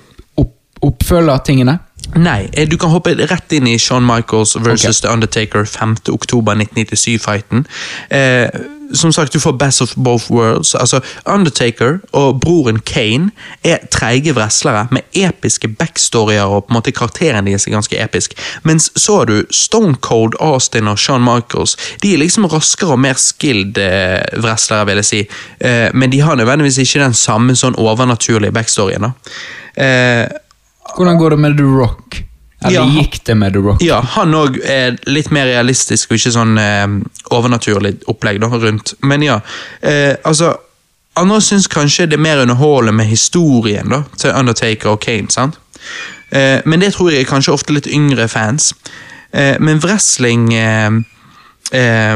oppfølgertingene? 0.82 1.80
Nei, 2.16 2.50
eh, 2.54 2.68
du 2.70 2.78
kan 2.78 2.90
hoppe 2.90 3.14
rett 3.30 3.54
inn 3.54 3.68
i 3.70 3.78
Shawn 3.80 4.06
Michaels 4.06 4.56
versus 4.60 5.02
The 5.02 5.12
Undertaker 5.14 5.66
5. 5.66 5.96
oktober 6.10 6.56
1997-fighten. 6.56 7.66
Eh, 8.10 8.50
som 8.94 9.14
sagt, 9.14 9.34
du 9.34 9.40
får 9.40 9.54
best 9.54 9.82
of 9.82 9.94
both 9.96 10.32
worlds. 10.32 10.76
Altså, 10.76 11.00
Undertaker 11.26 12.00
og 12.12 12.40
broren 12.42 12.80
Kane 12.80 13.30
er 13.64 13.78
treige 13.92 14.34
wrestlere 14.34 14.88
med 14.92 15.02
episke 15.14 15.68
backstorier, 15.68 16.44
og 16.44 16.64
på 16.64 16.74
en 16.74 16.80
måte 16.80 16.92
karakteren 16.92 17.46
deres 17.46 17.68
er 17.68 17.76
ganske 17.78 18.02
episk. 18.04 18.34
Mens 18.64 18.92
så 18.96 19.20
har 19.20 19.30
du 19.30 19.44
Stone 19.52 19.96
Cold 20.02 20.34
Austin 20.40 20.88
og 20.88 21.00
Shawn 21.00 21.24
Michaels. 21.24 21.78
De 22.02 22.14
er 22.14 22.18
liksom 22.24 22.50
raskere 22.50 22.98
og 22.98 23.00
mer 23.00 23.14
skilled 23.22 23.78
eh, 23.78 24.42
wrestlere, 24.42 24.86
vil 24.90 25.04
jeg 25.04 25.06
si. 25.06 25.24
Eh, 25.60 25.90
men 25.94 26.12
de 26.12 26.22
har 26.26 26.36
nødvendigvis 26.36 26.78
ikke 26.78 27.06
den 27.06 27.14
samme 27.14 27.56
sånn 27.56 27.78
overnaturlige 27.78 28.56
backstoryen. 28.56 29.12
da. 29.12 29.12
Eh, 29.84 30.28
Hvordan 30.98 31.18
går 31.18 31.30
det 31.36 31.40
med 31.40 31.58
The 31.58 31.64
Rock? 31.64 32.24
Eller 32.66 32.74
Ja. 32.76 32.86
gikk 32.86 33.22
det 33.26 33.36
med 33.38 33.54
The 33.54 33.60
Rock? 33.64 33.82
Ja, 33.82 34.02
han 34.02 34.34
òg 34.36 34.58
er 34.66 34.98
litt 35.08 35.30
mer 35.32 35.46
realistisk 35.48 36.12
og 36.12 36.18
ikke 36.18 36.32
sånn 36.36 36.58
eh, 36.60 36.88
overnaturlig 37.32 37.94
opplegg 38.12 38.42
da, 38.44 38.48
rundt. 38.48 38.94
Men 39.04 39.22
ja, 39.24 39.40
eh, 39.82 40.16
altså 40.26 40.56
Andre 41.20 41.42
syns 41.42 41.68
kanskje 41.68 42.06
det 42.08 42.14
er 42.16 42.22
mer 42.24 42.40
underholdende 42.40 42.94
med 42.96 43.06
historien 43.10 43.90
da, 43.90 44.04
til 44.18 44.32
Undertaker 44.32 44.90
og 44.94 45.00
Kane. 45.04 45.28
sant? 45.32 45.58
Eh, 46.32 46.62
men 46.66 46.80
det 46.80 46.94
tror 46.94 47.10
jeg 47.12 47.22
er 47.26 47.32
kanskje 47.32 47.52
ofte 47.54 47.74
litt 47.74 47.88
yngre 47.88 48.28
fans. 48.30 48.74
Eh, 49.34 49.56
men 49.60 49.80
wrestling 49.84 50.54
eh, 50.54 50.92
eh, 51.74 52.16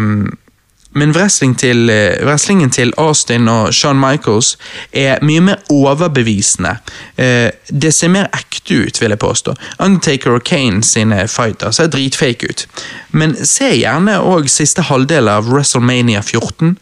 men 0.93 1.11
wrestling 1.11 1.55
til, 1.57 1.89
eh, 1.89 2.25
wrestlingen 2.25 2.69
til 2.69 2.93
Austin 2.97 3.47
og 3.47 3.73
Shawn 3.73 3.99
Michaels 3.99 4.57
er 4.93 5.19
mye 5.21 5.41
mer 5.41 5.55
overbevisende. 5.69 6.77
Eh, 7.17 7.51
det 7.81 7.93
ser 7.93 8.07
mer 8.07 8.29
ekte 8.33 8.85
ut, 8.85 9.01
vil 9.01 9.09
jeg 9.09 9.19
påstå. 9.19 9.55
Undertaker 9.79 10.31
og 10.31 10.43
Kane 10.43 10.83
sine 10.83 11.27
fighter 11.27 11.71
ser 11.71 11.87
dritfake 11.87 12.49
ut. 12.49 12.65
Men 13.11 13.35
se 13.45 13.71
gjerne 13.71 14.19
òg 14.21 14.49
siste 14.49 14.81
halvdel 14.81 15.29
av 15.29 15.49
WrestleMania 15.49 16.21
14. 16.21 16.77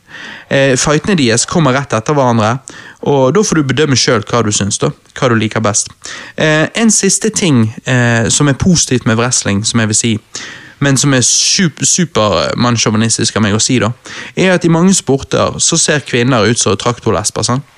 Eh, 0.49 0.75
fightene 0.75 1.15
deres 1.15 1.45
kommer 1.45 1.73
rett 1.73 1.93
etter 1.93 2.13
hverandre, 2.13 2.59
og 3.03 3.33
da 3.33 3.39
får 3.39 3.55
du 3.55 3.63
bedømme 3.63 3.95
sjøl 3.95 4.23
hva 4.23 4.43
du 4.43 4.51
syns. 4.51 4.77
Hva 4.79 5.29
du 5.29 5.35
liker 5.35 5.61
best. 5.61 5.88
En 6.38 6.91
siste 6.91 7.29
ting 7.29 7.73
som 8.29 8.47
er 8.47 8.53
positivt 8.53 9.05
med 9.05 9.17
wrestling, 9.17 9.65
som 9.65 9.79
jeg 9.79 9.88
vil 9.88 9.95
si 9.95 10.19
men 10.81 10.97
som 10.97 11.13
er 11.13 11.21
super, 11.25 11.85
super 11.85 12.55
av 13.37 13.45
meg 13.45 13.57
å 13.57 13.61
si, 13.61 13.77
da, 13.81 13.91
er 14.35 14.55
at 14.55 14.65
i 14.65 14.73
mange 14.73 14.95
sporter 14.97 15.59
så 15.61 15.77
ser 15.79 16.05
kvinner 16.07 16.47
ut 16.49 16.59
som 16.59 16.77
traktorlesber. 16.77 17.45
sant? 17.45 17.77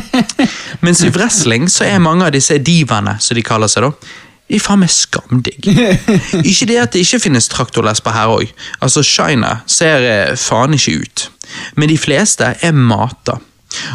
Mens 0.84 1.02
i 1.04 1.12
wrestling 1.14 1.68
så 1.70 1.86
er 1.86 2.02
mange 2.02 2.26
av 2.26 2.34
disse 2.34 2.58
divaene, 2.58 3.18
som 3.20 3.38
de 3.38 3.44
kaller 3.44 3.70
seg, 3.70 3.86
da, 3.86 4.12
de 4.50 4.60
faen 4.60 4.82
meg 4.82 4.92
skamdigg. 4.92 5.70
ikke 6.50 6.68
det 6.68 6.80
at 6.82 6.92
det 6.92 7.04
ikke 7.04 7.22
finnes 7.28 7.48
traktorlesber 7.52 8.16
her 8.16 8.32
òg. 8.34 8.50
Altså, 8.84 9.04
China 9.06 9.60
ser 9.70 10.04
eh, 10.04 10.36
faen 10.36 10.76
ikke 10.76 10.98
ut. 11.00 11.26
Men 11.78 11.92
de 11.92 11.98
fleste 12.00 12.50
er 12.60 12.74
mata. 12.76 13.38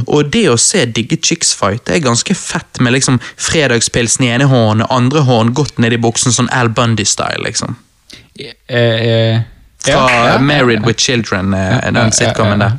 Og 0.08 0.32
det 0.34 0.48
å 0.52 0.58
se 0.60 0.82
digge 0.92 1.20
chicks 1.24 1.54
fight 1.56 1.86
det 1.88 2.00
er 2.00 2.08
ganske 2.08 2.36
fett, 2.36 2.82
med 2.84 2.98
liksom 2.98 3.20
fredagspilsen 3.40 4.26
i 4.26 4.32
ene 4.34 4.50
hånd 4.52 4.84
og 4.84 4.92
andre 4.96 5.24
hånd 5.28 5.54
godt 5.56 5.80
ned 5.80 5.96
i 5.96 6.02
buksen, 6.02 6.36
sånn 6.36 6.52
Al 6.56 6.72
Bundy-style, 6.76 7.44
liksom. 7.46 7.78
Eh, 8.40 9.36
eh, 9.36 9.42
Fra 9.86 10.38
Married 10.38 10.86
with 10.86 11.00
Children, 11.00 11.54
eh, 11.54 11.94
den 11.94 12.12
sitcomen 12.12 12.60
der. 12.60 12.72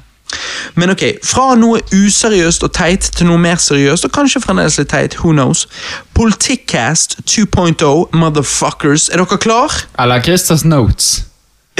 Men 0.74 0.90
ok, 0.90 1.02
fra 1.24 1.54
noe 1.58 1.80
useriøst 1.92 2.62
og 2.62 2.72
teit 2.76 3.08
til 3.16 3.26
noe 3.26 3.38
mer 3.38 3.58
seriøst, 3.58 4.06
og 4.06 4.12
kanskje 4.14 4.42
fremdeles 4.44 4.78
litt 4.78 4.92
teit, 4.92 5.16
who 5.18 5.32
knows. 5.32 5.66
Politikkast 6.14 7.16
2.0, 7.26 8.06
motherfuckers. 8.12 9.08
Er 9.08 9.24
dere 9.24 9.38
klar? 9.38 9.74
Eller 9.98 10.22
Christers 10.22 10.64
Notes. 10.64 11.30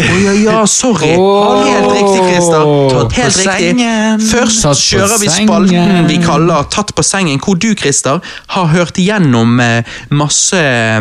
Å 0.01 0.19
ja, 0.25 0.33
ja, 0.41 0.61
sorry. 0.67 1.13
Oh, 1.19 1.61
Helt 1.67 1.91
riktig, 1.93 2.21
Christer. 2.31 2.65
Tatt 2.91 3.15
på 3.15 3.27
riktig. 3.27 3.45
sengen. 3.45 4.21
Først 4.31 4.63
Tatt 4.65 4.79
på 4.81 4.87
kjører 4.89 5.19
vi 5.21 5.29
sengen. 5.29 5.49
spalten 5.49 6.09
vi 6.09 6.17
kaller 6.25 6.69
Tatt 6.73 6.95
på 6.97 7.05
sengen, 7.05 7.41
hvor 7.45 7.59
du, 7.61 7.69
Christer, 7.77 8.21
har 8.55 8.67
hørt 8.73 8.99
igjennom 8.99 9.61
eh, 9.61 9.85
masse 10.11 10.57
eh, 10.61 11.01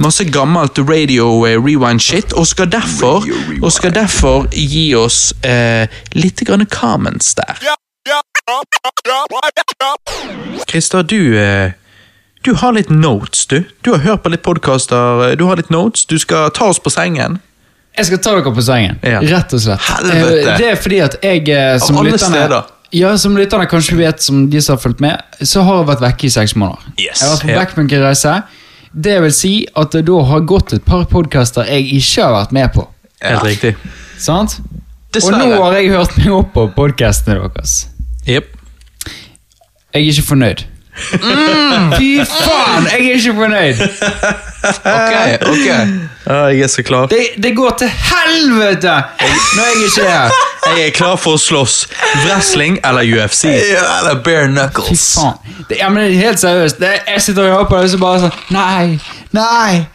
Masse 0.00 0.24
gammelt 0.32 0.78
radio 0.78 1.26
eh, 1.44 1.58
rewind 1.60 2.00
shit, 2.00 2.32
og 2.32 2.46
skal 2.46 2.70
derfor, 2.72 3.20
Radio 3.20 3.34
rewind. 3.36 3.64
og 3.64 3.72
skal 3.74 3.92
derfor 3.92 4.46
gi 4.54 4.94
oss 4.96 5.34
eh, 5.44 5.90
litt 6.16 6.40
grann 6.46 6.64
comments 6.72 7.34
der. 7.36 7.58
Christer, 10.68 11.02
du 11.02 11.36
eh, 11.38 11.72
Du 12.44 12.54
har 12.54 12.72
litt 12.72 12.88
notes, 12.90 13.46
du. 13.46 13.64
Du 13.84 13.90
har 13.92 13.98
hørt 14.06 14.22
på 14.22 14.30
litt 14.32 14.42
podkaster, 14.42 15.34
du 15.36 15.44
har 15.44 15.56
litt 15.60 15.68
notes. 15.70 16.06
Du 16.08 16.16
skal 16.18 16.48
ta 16.56 16.70
oss 16.72 16.78
på 16.80 16.88
sengen. 16.90 17.40
Jeg 17.96 18.06
skal 18.06 18.18
ta 18.18 18.30
dere 18.36 18.52
på 18.54 18.62
sengen, 18.64 18.98
Ja. 19.02 19.18
rett 19.20 19.52
og 19.52 19.60
slett. 19.60 19.80
Helvete. 19.80 20.52
Eh, 20.52 20.58
Det 20.58 20.66
er 20.70 20.76
fordi 20.76 21.00
at 21.04 21.16
jeg 21.22 21.80
som 21.80 21.86
som 21.86 21.96
alle 21.98 22.10
lytterne, 22.12 22.36
steder. 22.36 22.62
Ja, 22.92 23.16
som 23.16 23.36
lytterne 23.36 23.66
kanskje 23.70 23.96
vet, 23.98 24.20
som 24.22 24.48
de 24.50 24.60
som 24.60 24.76
har 24.76 24.80
fulgt 24.82 25.00
med, 25.00 25.20
så 25.42 25.62
har 25.64 25.76
jeg 25.84 25.86
vært 25.86 26.00
vekke 26.00 26.24
i 26.24 26.28
seks 26.30 26.54
måneder. 26.56 26.78
Yes. 26.98 27.20
Jeg 27.20 27.28
har 27.28 27.36
vært 27.36 27.42
på 27.42 27.48
Ja. 27.48 27.58
backpunk-reise. 27.64 28.42
Det 29.00 29.20
vil 29.22 29.30
si 29.32 29.66
at 29.76 29.90
det 29.92 30.04
da 30.06 30.22
har 30.22 30.40
gått 30.40 30.72
et 30.72 30.84
par 30.84 31.04
podkaster 31.04 31.64
jeg 31.66 31.84
ikke 31.92 32.22
har 32.24 32.32
vært 32.46 32.52
med 32.52 32.72
på. 32.72 32.86
Helt 33.22 33.42
riktig. 33.44 33.76
Sant? 34.18 34.58
Dessverre. 35.12 35.34
Og 35.34 35.48
nå 35.58 35.62
har 35.62 35.72
jeg 35.74 35.90
hørt 35.90 36.16
meg 36.18 36.28
opp 36.32 36.52
på 36.54 36.74
podkastene 36.74 37.40
deres. 37.54 37.88
Yep. 38.26 38.44
Jeg 39.94 40.06
er 40.06 40.12
ikke 40.12 40.22
fornøyd. 40.26 40.64
Mm. 41.22 41.92
Fy 41.96 42.08
faen, 42.26 42.86
jeg 42.90 43.00
er 43.00 43.18
ikke 43.18 43.34
fornøyd! 43.34 43.82
Ok, 44.60 45.14
ok. 45.48 45.68
Ja, 46.26 46.40
jeg 46.52 46.60
er 46.66 46.68
så 46.70 46.82
klar. 46.84 47.06
Det, 47.10 47.20
det 47.42 47.54
går 47.56 47.70
til 47.80 47.88
helvete 47.88 48.92
når 49.56 49.70
jeg 49.70 49.86
ikke 49.86 50.04
er 50.04 50.10
her. 50.10 50.34
Jeg 50.76 50.86
er 50.86 50.90
klar 50.94 51.16
for 51.18 51.38
å 51.38 51.40
slåss. 51.40 51.78
Wrestling 52.26 52.76
eller 52.84 53.06
UFC. 53.08 53.44
Ja, 53.48 53.86
eller 54.02 54.20
bare 54.26 54.44
Fy 54.46 54.52
knuckles. 54.52 55.06
faen. 55.16 55.56
Det, 55.70 55.78
ja, 55.80 55.88
men 55.88 56.12
helt 56.18 56.42
seriøst. 56.42 56.78
Det, 56.82 56.92
jeg 57.08 57.22
sitter 57.24 57.48
og 57.48 57.54
hører 57.54 57.70
på 57.70 57.76
det, 57.80 57.84
og 57.88 57.94
så 57.94 58.02
bare 58.04 58.20
sånn 58.26 58.36
Nei! 58.54 59.00
Nei! 59.32 59.86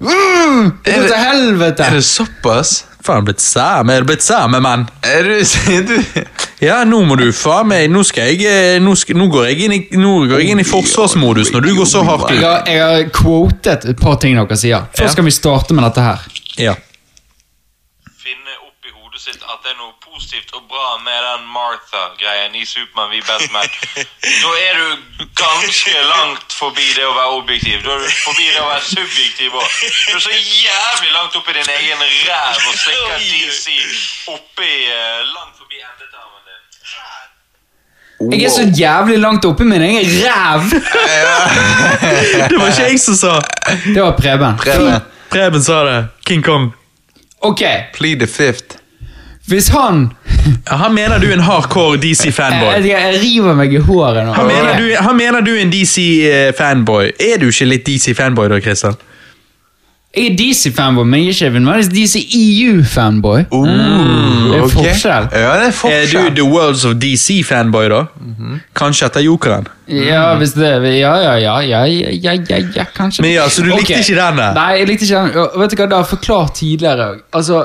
Mm, 0.00 0.70
det 0.84 0.94
går 0.94 1.02
det- 1.02 1.10
til 1.10 1.18
helvete! 1.24 1.82
Er 1.88 1.96
det 1.98 2.04
såpass? 2.04 2.76
Faen, 3.00 3.24
blitt 3.24 3.40
same, 3.40 3.94
er 3.94 4.02
det 4.04 4.08
blitt 4.10 4.22
same, 4.24 4.58
mann. 4.60 4.82
Er 5.08 5.24
du, 5.24 5.38
sier 5.48 5.86
du 5.88 5.94
Ja, 6.60 6.82
nå 6.84 6.98
må 7.08 7.16
du 7.16 7.30
faen 7.32 7.70
meg 7.70 7.86
Nå 7.88 8.02
skal 8.04 8.34
jeg 8.34 8.42
eh, 8.44 8.74
Nå, 8.84 8.92
skal, 9.00 9.16
nå 9.16 9.30
går 9.32 9.46
jeg 9.48 9.62
inn 9.64 9.72
i 9.72 9.78
Nå 9.96 10.10
går 10.28 10.42
jeg 10.42 10.50
inn 10.52 10.60
i 10.60 10.66
forsvarsmodus 10.68 11.54
når 11.54 11.64
du 11.64 11.70
går 11.78 11.88
så 11.88 12.02
hardt 12.04 12.26
Jeg 12.34 12.42
ut. 12.42 12.44
har, 12.44 12.68
jeg 12.68 12.82
har 12.84 13.06
quotet 13.16 13.86
et 13.94 14.02
par 14.02 14.18
ting 14.20 14.36
dere 14.36 14.58
sier. 14.60 14.84
Først 14.98 15.16
skal 15.16 15.24
vi 15.24 15.32
starte 15.32 15.72
med 15.76 15.86
dette 15.88 16.04
her. 16.04 16.26
Ja. 16.60 16.74
finne 18.20 18.52
opp 18.66 18.84
i 18.84 18.92
hodet 18.92 19.22
sitt 19.24 19.40
at 19.40 19.64
det 19.64 19.72
er 19.72 19.78
noe 19.80 19.96
positivt 20.20 20.50
og 20.56 20.62
bra 20.72 20.88
med 21.06 21.18
den 21.28 21.42
Martha-greien 21.56 22.52
i 22.60 22.64
Supermann 22.72 23.10
vi 23.14 23.20
best 23.30 23.48
menn, 23.54 23.70
da 24.42 24.50
er 24.68 24.74
du 24.80 24.88
ganske 25.42 25.92
langt 26.12 26.52
forbi 26.60 26.86
det 26.96 27.06
å 27.08 27.14
være 27.16 27.32
objektiv. 27.40 27.78
Da 27.84 27.94
er 27.94 28.00
du 28.04 28.10
forbi 28.26 28.46
det 28.52 28.60
å 28.60 28.68
være 28.68 28.84
subjektiv 28.96 29.56
òg. 29.56 29.68
Du 30.08 30.16
er 30.18 30.24
så 30.26 30.34
jævlig 30.36 31.12
langt 31.16 31.38
oppi 31.40 31.56
din 31.56 31.70
egen 31.76 32.02
ræv 32.26 32.58
og 32.68 32.74
stikker 32.82 33.16
DC 33.30 33.66
oppi 34.34 34.72
uh, 34.90 35.20
langt 35.36 35.54
forbi 35.60 35.80
endetarmen 35.88 36.42
din. 36.50 36.60
Jeg 38.34 38.50
er 38.50 38.52
så 38.58 38.66
jævlig 38.82 39.16
langt 39.24 39.48
oppi 39.48 39.68
min 39.72 39.86
egen 39.88 40.04
ræv! 40.26 40.68
Det 42.50 42.58
var 42.60 42.68
ikke 42.68 42.90
jeg 42.90 43.00
som 43.00 43.16
sa 43.16 43.38
Det 43.86 44.02
var 44.02 44.12
Preben. 44.20 44.60
Preben, 44.60 45.00
Preben 45.32 45.64
sa 45.64 45.80
det. 45.88 45.98
King 46.28 46.44
Kong. 46.44 46.68
Ok, 47.40 47.64
plead 47.96 48.20
the 48.20 48.28
fifth. 48.28 48.79
Hvis 49.50 49.68
han 49.74 50.08
han 50.66 50.94
mener 50.94 51.18
du 51.20 51.26
er 51.28 51.36
en 51.36 51.44
hardcore 51.44 51.98
DC-fanboy. 52.00 52.70
jeg, 52.80 52.88
jeg 52.88 53.20
river 53.22 53.54
meg 53.58 53.74
i 53.74 53.82
håret 53.82 54.24
nå. 54.26 54.32
Han 54.38 54.48
mener, 54.48 54.78
du, 54.78 54.88
han 54.96 55.16
mener 55.16 55.44
du 55.44 55.52
er 55.52 55.62
en 55.66 55.72
DC-fanboy. 55.72 57.12
Er 57.20 57.40
du 57.42 57.50
ikke 57.50 57.68
litt 57.68 57.86
DC-fanboy 57.88 58.50
da, 58.52 58.60
Christian? 58.64 58.98
Jeg 60.10 60.32
er 60.32 60.36
DC-fanboy, 60.40 61.04
men 61.06 61.20
jeg 61.28 61.36
er 61.46 61.54
ikke 61.54 61.92
DC-EU-fanboy. 61.94 63.44
Uh, 63.52 63.66
det 63.66 64.56
er 64.56 64.64
ok. 64.64 64.72
forskjell. 64.72 65.28
Ja, 65.32 65.52
det 65.60 65.68
er 65.68 65.76
forskjell. 65.78 66.24
Er 66.24 66.30
du. 66.30 66.40
The 66.40 66.46
Worlds 66.50 66.84
of 66.84 66.96
DC-fanboy, 67.04 67.86
da? 67.92 68.00
Kanskje 68.74 69.06
etter 69.06 69.22
Jokeren? 69.22 69.68
Ja, 69.86 70.34
hvis 70.38 70.56
det 70.58 70.70
Ja, 70.98 71.14
ja, 71.14 71.36
ja, 71.38 71.58
ja, 71.60 71.84
ja, 71.86 72.10
ja, 72.10 72.32
ja, 72.34 72.58
ja 72.74 72.86
kanskje. 72.94 73.22
Men 73.22 73.36
ja, 73.36 73.48
Så 73.48 73.62
du 73.62 73.70
likte 73.70 73.94
okay. 73.94 74.02
ikke 74.02 74.18
den? 74.18 74.42
Nei, 74.54 74.70
jeg 74.78 74.88
likte 74.90 75.06
ikke 75.06 75.20
den. 75.20 75.60
Vet 75.62 75.70
du 75.70 75.76
hva, 75.76 75.86
det 75.86 75.98
har 75.98 76.02
jeg 76.02 76.10
forklart 76.16 76.54
tidligere 76.58 77.06
òg. 77.12 77.22
Altså 77.32 77.62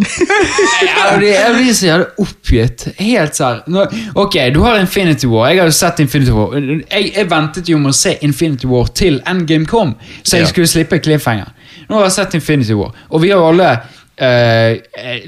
jeg 0.00 1.18
blir, 1.18 1.30
jeg 1.34 1.54
blir 1.56 1.72
så 1.76 1.86
jævlig 1.88 2.06
oppgitt. 2.24 2.84
Helt 3.00 3.36
sær. 3.38 3.62
Ok, 4.18 4.36
du 4.54 4.60
har 4.64 4.78
Infinity 4.80 5.28
War. 5.30 5.48
Jeg 5.50 5.62
har 5.62 5.70
jo 5.70 5.76
sett 5.76 6.02
Infinity 6.04 6.34
War. 6.36 6.54
Jeg, 6.58 7.12
jeg 7.16 7.30
ventet 7.30 7.70
jo 7.70 7.78
med 7.82 7.92
å 7.92 7.96
se 7.96 8.16
Infinity 8.26 8.68
War 8.70 8.90
til 8.96 9.20
Endgame 9.30 9.66
kom, 9.70 9.94
så 10.22 10.36
jeg 10.38 10.46
Ja. 10.46 10.50
skulle 10.52 10.70
slippe 10.70 11.00
cliffhanger. 11.02 11.50
Nå 11.88 11.98
har 11.98 12.06
jeg 12.08 12.16
sett 12.20 12.34
Infinity 12.38 12.76
War, 12.78 12.92
og 13.10 13.22
vi 13.24 13.30
har 13.34 13.42
alle 13.42 13.70
uh, 14.20 14.72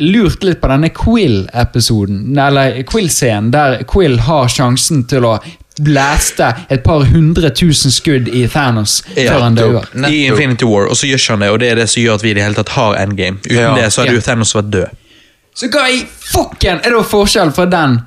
lurt 0.05 0.45
litt 0.47 0.61
på 0.63 0.69
denne 0.71 0.91
Quill-episoden, 0.95 2.39
eller 2.39 2.83
Quill-scenen, 2.87 3.51
der 3.55 3.83
Quill 3.89 4.19
har 4.29 4.49
sjansen 4.53 5.05
til 5.11 5.27
å 5.27 5.39
blæste 5.81 6.51
et 6.71 6.83
par 6.85 7.05
hundre 7.09 7.51
tusen 7.57 7.91
skudd 7.91 8.29
i 8.29 8.47
Thanos 8.53 9.03
Ja, 9.17 9.33
før 9.33 9.43
han 9.47 9.55
dør. 9.57 9.87
I 10.09 10.27
Infinity 10.27 10.65
War, 10.69 10.89
og 10.91 10.97
så 10.97 11.07
gjør 11.09 11.31
han 11.31 11.41
det, 11.41 11.49
og 11.51 11.61
det 11.61 11.71
er 11.71 11.75
det 11.81 11.89
som 11.91 12.03
gjør 12.03 12.15
at 12.15 12.23
vi 12.23 12.31
i 12.31 12.35
det 12.35 12.43
hele 12.45 12.55
tatt 12.59 12.69
har 12.77 12.95
endgame. 13.01 13.39
Uten 13.47 13.57
Ja. 13.57 13.75
det 13.75 13.93
så 13.93 14.03
hadde 14.03 14.13
Ja. 14.13 14.21
jo 14.21 14.21
Thanos 14.27 14.55
vært 14.55 14.71
død. 14.71 14.87
Så 15.55 15.69
hva 15.69 15.87
i 15.93 16.05
fucken 16.33 16.81
er 16.85 16.91
det 16.91 17.05
forskjell 17.11 17.53
fra 17.53 17.65
den 17.67 18.01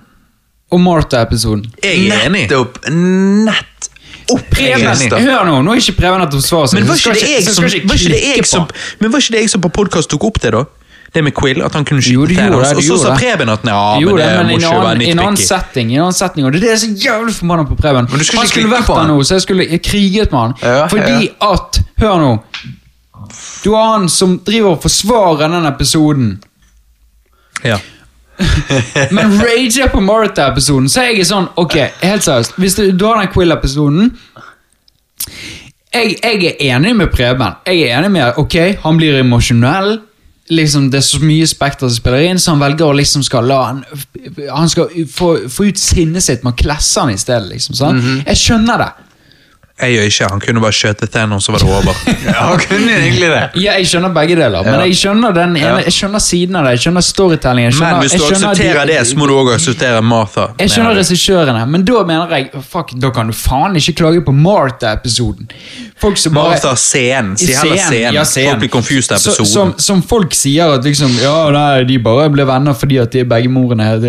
og 0.71 0.79
Martha-episoden? 0.81 1.65
Jeg 1.83 2.07
er 2.09 2.25
enig. 2.29 2.47
Nettopp. 2.49 2.79
Nett 2.89 3.89
opp. 4.31 4.49
Preben, 4.49 5.11
hør 5.21 5.45
nå, 5.45 5.59
nå 5.63 5.71
er 5.75 5.77
ikke 5.77 5.97
Preben 5.99 6.21
at 6.21 6.33
hun 6.33 6.41
svarer 6.41 6.67
seg. 6.67 6.79
Men 6.79 6.87
var 6.87 6.95
ikke 9.19 9.31
det 9.31 9.41
jeg 9.41 9.49
som 9.49 9.61
på 9.61 9.69
podkast 9.69 10.09
tok 10.09 10.23
opp 10.23 10.39
det, 10.41 10.51
da? 10.51 10.63
Det 11.15 11.23
med 11.23 11.31
Quill, 11.35 11.61
at 11.63 11.75
han 11.77 11.85
kunne 11.87 12.03
skyte 12.03 12.35
til 12.35 12.51
du 12.51 12.57
Og 12.59 12.83
så 12.83 12.97
sa. 12.99 13.13
Preben 13.15 13.49
at 13.49 13.63
ja, 13.63 13.75
men 13.99 14.17
det, 14.19 14.25
må 14.49 14.57
ikke 14.57 14.71
være 14.71 14.89
annen, 14.91 15.01
i 15.05 15.11
en 15.13 15.21
annen 15.23 15.39
setting, 15.39 15.93
i 15.93 15.95
en 15.95 16.07
annen 16.09 16.17
setting, 16.17 16.45
og 16.45 16.51
det 16.51 16.59
er 16.59 16.65
det 16.65 16.71
jeg 16.73 16.75
er 16.75 16.81
så 16.83 17.05
jævlig 17.05 17.35
forbanna 17.37 17.63
på 17.69 17.77
Preben. 17.79 18.09
Men 18.11 18.19
du 18.19 18.27
skal 18.27 18.41
han 18.43 18.51
skulle 18.51 18.71
vært 18.73 18.91
der 18.91 19.07
nå, 19.07 19.17
så 19.23 19.37
jeg 19.37 19.45
skulle 19.45 19.79
kriget 19.79 20.35
med 20.35 20.39
han. 20.41 20.55
Ja, 20.61 20.87
fordi 20.91 21.29
at, 21.47 21.79
hør 22.03 22.19
nå, 22.19 22.31
du 23.63 23.69
har 23.73 23.91
han 23.93 24.09
som 24.11 24.39
driver 24.45 24.75
og 24.75 24.81
forsvarer 24.83 25.47
den 25.55 25.71
episoden, 25.71 26.31
Ja. 27.63 27.79
men 29.15 29.37
rager 29.39 29.87
på 29.87 30.01
Martha-episoden, 30.03 30.89
så 30.91 31.05
er 31.05 31.13
jeg 31.15 31.29
sånn, 31.29 31.47
ok, 31.55 31.77
helt 32.01 32.25
seriøst, 32.25 32.57
hvis 32.59 32.75
du, 32.75 32.89
du 32.91 33.05
har 33.07 33.21
den 33.21 33.31
Quill-episoden, 33.31 34.11
jeg, 35.95 36.17
jeg 36.19 36.51
er 36.59 36.75
enig 36.75 36.91
med 36.99 37.07
Preben. 37.13 37.55
Jeg 37.67 37.87
er 37.87 37.99
enig 37.99 38.11
med 38.11 38.39
ok, 38.41 38.55
han 38.83 38.99
blir 38.99 39.15
emosjonell. 39.21 40.01
Liksom, 40.49 40.91
det 40.93 40.99
er 40.99 41.05
så 41.07 41.17
mye 41.25 41.45
spekter 41.49 41.87
som 41.89 41.95
spiller 41.97 42.27
inn, 42.27 42.37
så 42.39 42.53
han 42.53 42.59
velger 42.61 42.85
å 42.85 42.93
liksom 42.93 43.23
skal 43.25 43.47
la 43.49 43.55
han 43.65 43.79
Han 44.53 44.69
skal 44.69 44.91
få, 45.09 45.31
få 45.49 45.65
ut 45.71 45.79
sinnet 45.81 46.21
sitt 46.21 46.43
med 46.45 46.53
å 46.53 46.59
klesse 46.59 47.01
han 47.01 47.09
i 47.09 47.17
stedet. 47.17 47.49
Liksom, 47.49 47.73
sant? 47.79 48.03
Jeg 48.27 48.37
skjønner 48.43 48.77
det. 48.83 48.91
Jeg 49.81 49.91
gjør 49.91 50.05
ikke, 50.07 50.27
Han 50.31 50.39
kunne 50.39 50.61
bare 50.63 50.71
skjøte 50.71 51.07
Thanos, 51.11 51.43
så 51.43 51.51
var 51.51 51.59
det 51.59 51.67
over. 51.67 51.97
Ja, 52.25 52.31
han 52.47 52.59
kunne 52.63 52.93
egentlig 52.95 53.27
det. 53.27 53.41
Ja, 53.59 53.73
jeg 53.75 53.87
skjønner 53.89 54.13
begge 54.15 54.37
deler, 54.39 54.63
men 54.63 54.73
Ja. 54.79 54.85
jeg 54.87 54.95
skjønner 54.95 55.33
den 55.35 55.57
ene, 55.59 55.81
jeg 55.83 55.91
skjønner 55.97 56.21
siden 56.23 56.55
av 56.55 56.63
det. 56.65 56.71
Jeg 56.77 56.83
skjønner 56.85 57.03
storytellingen. 57.03 57.71
Jeg 57.71 57.75
skjønner, 57.75 57.97
Men 57.99 58.05
hvis 58.05 58.15
du 58.15 58.23
aksepterer 58.29 58.87
det, 58.87 58.99
så 59.09 59.17
må 59.19 59.27
du 59.27 59.33
òg 59.35 59.51
akseptere 59.57 59.99
Martha. 60.01 60.45
Jeg 60.63 60.71
skjønner 60.71 60.95
regissørene, 61.01 61.65
men 61.73 61.83
da 61.85 62.03
mener 62.07 62.31
jeg 62.37 62.63
Fuck, 62.71 62.93
da 63.03 63.11
kan 63.11 63.27
du 63.27 63.33
faen 63.35 63.75
ikke 63.75 63.93
klage 63.99 64.23
på 64.25 64.31
Martha-episoden. 64.33 65.51
Folk 66.01 66.17
som 66.17 66.33
bare 66.35 66.55
Martha 66.55 66.71
scenen. 66.79 67.35
Si 67.37 67.51
heller 67.53 67.77
Scenen, 67.77 68.13
ja, 68.15 68.23
scenen. 68.23 68.49
Folk 68.55 68.63
blir 68.63 68.73
confused 68.73 69.11
av 69.11 69.19
episoden. 69.19 69.51
Som, 69.51 69.73
som 69.79 70.01
folk 70.03 70.33
sier 70.35 70.73
at 70.79 70.83
liksom 70.87 71.13
Ja, 71.21 71.35
nei, 71.51 71.83
de 71.87 71.97
bare 72.03 72.29
ble 72.33 72.45
venner 72.47 72.73
fordi 72.75 72.99
at 73.03 73.11
de 73.15 73.23
begge 73.27 73.51
morene 73.51 73.83
het 73.91 74.03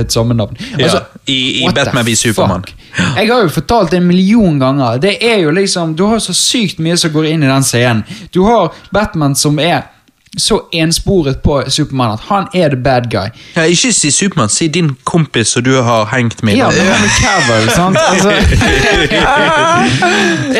het 0.00 0.12
samme 0.16 0.34
navn. 0.36 0.56
Altså, 0.78 1.00
Ja, 1.04 1.22
i- 1.28 1.64
i 1.64 1.68
Batman 1.74 2.04
v 2.08 2.14
Superman. 2.16 2.64
Jeg 2.96 3.30
har 3.30 3.44
jo 3.44 3.52
fortalt 3.54 3.90
det 3.92 4.00
en 4.00 4.06
million 4.08 4.58
ganger. 4.58 4.98
Det 5.02 5.16
er 5.22 5.38
jo 5.44 5.54
liksom 5.54 5.94
Du 5.96 6.04
har 6.10 6.18
så 6.22 6.34
sykt 6.36 6.78
mye 6.82 6.96
som 6.98 7.12
går 7.14 7.32
inn 7.32 7.44
i 7.46 7.50
den 7.50 7.66
scenen. 7.66 8.04
Du 8.34 8.42
har 8.48 8.74
Batman 8.90 9.36
som 9.38 9.58
er 9.62 9.86
så 10.38 10.60
ensporet 10.72 11.42
på 11.42 11.56
Supermann 11.68 12.12
at 12.14 12.20
han 12.28 12.44
er 12.54 12.68
the 12.70 12.76
bad 12.78 13.08
guy. 13.10 13.28
Ja, 13.56 13.62
ikke 13.66 13.90
si 13.92 14.10
Supermann, 14.14 14.48
si 14.48 14.68
din 14.70 14.92
kompis 15.04 15.48
som 15.56 15.62
du 15.66 15.72
har 15.82 16.06
hengt 16.12 16.42
med. 16.46 16.54
Ja, 16.56 16.68
men 16.70 16.78
men 16.78 16.86
Henry 16.94 17.08
Cavill, 17.18 17.66
sant? 17.74 17.96
Altså, 17.98 18.30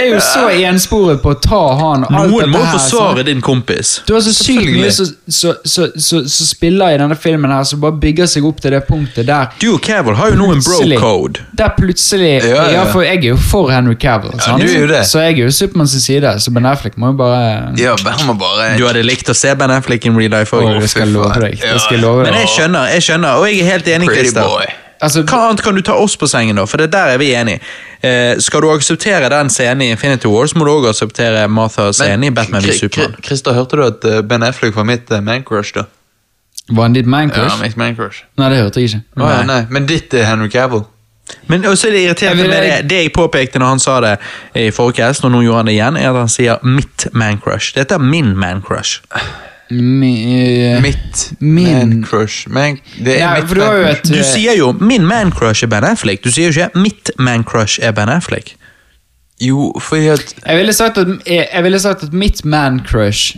er 0.01 0.07
jo 0.11 0.19
så 0.25 0.49
ensporet 0.67 1.21
på 1.23 1.31
å 1.35 1.37
ta 1.43 1.61
han 1.79 2.05
alt 2.09 2.31
Noen 2.33 2.51
må 2.51 2.59
her, 2.65 2.73
forsvare 2.75 3.21
sant? 3.21 3.27
din 3.31 3.43
kompis. 3.47 3.93
Du 4.09 4.13
har 4.17 4.23
så 4.27 4.33
sykt 4.35 4.73
mye 4.75 4.91
som 4.95 5.07
så, 5.31 5.53
så, 5.65 5.87
så, 5.95 6.23
så 6.27 6.47
spiller 6.49 6.97
i 6.97 6.99
denne 7.01 7.17
filmen 7.19 7.53
her, 7.55 7.63
som 7.69 7.81
bare 7.83 7.95
bygger 8.03 8.27
seg 8.31 8.47
opp 8.49 8.59
til 8.65 8.75
det 8.75 8.83
punktet 8.89 9.29
der 9.31 9.45
Du 9.63 9.69
og 9.77 9.81
Cavill 9.87 10.17
har 10.19 10.33
jo 10.35 10.39
nå 10.41 10.49
en 10.57 10.63
bro 10.65 10.79
Plutselig. 10.81 10.99
code. 11.03 11.45
Der 11.59 11.71
plutselig 11.79 12.33
Ja, 12.43 12.47
ja, 12.57 12.67
ja. 12.81 12.85
for 12.93 13.05
jeg 13.07 13.21
er 13.23 13.29
jo 13.33 13.37
for 13.39 13.71
Henry 13.73 13.95
Cavill. 14.01 14.35
sant? 14.43 14.63
du 14.63 14.67
er 14.71 14.81
jo 14.83 14.91
det. 14.91 15.05
Så 15.09 15.23
jeg 15.23 15.39
er 15.39 15.43
jo 15.47 15.51
Supermanns 15.55 15.95
side, 16.03 16.35
så 16.43 16.51
Ben 16.55 16.67
Affleck 16.67 16.99
må 17.01 17.07
jo 17.15 17.19
bare 17.23 17.41
Ja, 17.79 17.95
bare 18.03 18.17
han 18.19 18.27
må 18.33 18.37
bare 18.41 18.73
Du 18.81 18.85
hadde 18.89 19.03
likt 19.07 19.31
å 19.31 19.35
se 19.37 19.55
Ben 19.61 19.73
Affleck 19.75 20.07
in 20.09 20.17
real 20.19 20.33
life 20.35 20.57
Oh, 20.57 20.67
det 20.81 20.91
skal 20.91 21.07
jeg 21.07 21.15
love 21.15 21.41
deg. 21.43 21.59
Det 21.61 21.81
skal 21.85 22.01
love 22.03 22.25
deg. 22.25 22.33
Men 22.33 22.41
jeg 22.43 22.55
skjønner, 22.57 22.93
jeg 22.97 23.07
skjønner, 23.07 23.41
og 23.41 23.51
jeg 23.51 23.61
er 23.61 23.75
helt 23.75 23.93
enig, 23.95 24.09
Christer. 24.15 24.73
Altså, 25.01 25.23
Hva 25.25 25.47
annet 25.47 25.63
kan 25.65 25.77
du 25.77 25.81
ta 25.85 25.95
oss 25.97 26.19
på 26.21 26.29
sengen, 26.29 26.59
da? 26.61 26.67
For 26.69 26.81
det 26.83 26.91
der 26.93 27.15
er 27.15 27.21
vi 27.21 27.31
enige. 27.33 27.63
Eh, 28.05 28.35
skal 28.41 28.61
du 28.61 28.69
akseptere 28.73 29.31
den 29.33 29.49
scenen 29.53 29.87
i 29.87 29.91
Infinity 29.95 30.29
Wars, 30.29 30.53
må 30.57 30.67
du 30.69 30.75
òg 30.75 30.91
akseptere 30.91 31.47
Martha-scenen 31.49 32.29
i 32.29 32.33
Batman 32.37 32.61
v 32.61 32.75
Superman 32.75 32.83
Supermann. 32.91 33.25
Christer, 33.25 33.57
hørte 33.57 33.81
du 33.81 33.87
at 33.87 34.05
eh, 34.05 34.21
Ben 34.21 34.45
Affleck 34.45 34.77
var 34.77 34.85
mitt 34.89 35.09
uh, 35.13 35.23
man-crush, 35.25 35.73
da? 35.79 35.87
var 36.71 36.83
han 36.83 36.93
ditt 36.93 37.07
man 37.07 37.33
Ja, 37.35 37.57
mitt 37.63 37.77
man-crush. 37.77 38.25
Nei, 38.39 38.51
det 38.53 38.61
hørte 38.63 38.81
jeg 38.81 38.91
ikke. 38.91 39.03
Å, 39.17 39.29
ja, 39.31 39.43
nei. 39.49 39.61
Men 39.71 39.89
ditt 39.91 40.15
er 40.15 40.29
Henry 40.29 40.49
Cavill. 40.53 40.85
Men 41.47 41.65
også 41.67 41.89
er 41.89 41.95
det 41.95 42.05
irriterende 42.05 42.43
Jeg 42.43 42.51
med 42.51 42.63
det, 42.63 42.91
det 42.91 43.03
jeg 43.05 43.13
påpekte 43.15 43.59
når 43.63 43.67
han 43.67 43.83
sa 43.83 44.01
det 44.03 44.17
i 44.59 44.71
forrige 44.75 45.01
cast, 45.03 45.25
og 45.25 45.31
nå 45.35 45.45
gjorde 45.47 45.63
han 45.63 45.71
det 45.71 45.77
igjen, 45.77 45.99
er 45.99 46.11
at 46.11 46.19
han 46.19 46.33
sier 46.33 46.59
'mitt 46.63 47.07
man-crush'. 47.13 47.75
Dette 47.79 47.95
er 47.95 48.03
min 48.03 48.37
man-crush. 48.37 49.01
Mi, 49.71 50.13
eh, 50.75 50.81
Mitt 50.83 51.33
Min-. 51.41 52.05
Man, 52.47 52.79
det 53.05 53.15
er 53.15 53.19
Ja, 53.19 53.35
mitt 53.41 53.51
du 53.51 53.55
man-crush. 53.61 53.91
et- 53.91 54.05
Du 54.09 54.23
sier 54.25 54.57
jo 54.59 54.73
'min 54.73 55.07
man-crush 55.07 55.63
er 55.63 55.67
Ben 55.67 55.85
Affleck', 55.85 56.23
du 56.25 56.31
sier 56.31 56.51
jo 56.53 56.61
ikke 56.61 56.71
'mitt 56.79 57.11
man-crush 57.19 57.79
er 57.83 57.93
Ben 57.93 58.09
Affleck'. 58.09 58.55
Jo, 59.41 59.73
fordi 59.81 60.07
at 60.07 60.35
Jeg 60.47 60.57
ville 60.57 60.73
sagt 60.73 60.99
at, 60.99 61.07
jeg, 61.27 61.49
jeg 61.55 61.63
ville 61.63 61.79
sagt 61.81 62.03
at 62.03 62.13
mitt 62.13 62.45
man-crush 62.45 63.37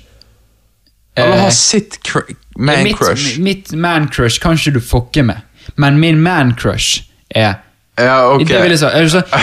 alle 1.17 1.35
har 1.37 1.51
sitt 1.51 1.99
cr- 2.09 2.35
man-crush. 2.59 3.39
Mitt, 3.39 3.71
mitt 3.73 3.77
man-crush 3.81 4.41
kan 4.41 4.53
ikke 4.53 4.71
du 4.75 4.81
fucke 4.81 5.23
med, 5.23 5.37
men 5.77 5.99
min 5.99 6.17
man-crush 6.21 7.03
er 7.31 7.55
Ja, 7.99 8.35
ok. 8.35 8.49
Det 8.49 8.63
vil 8.63 8.71
jeg 8.71 8.79
si. 8.79 8.87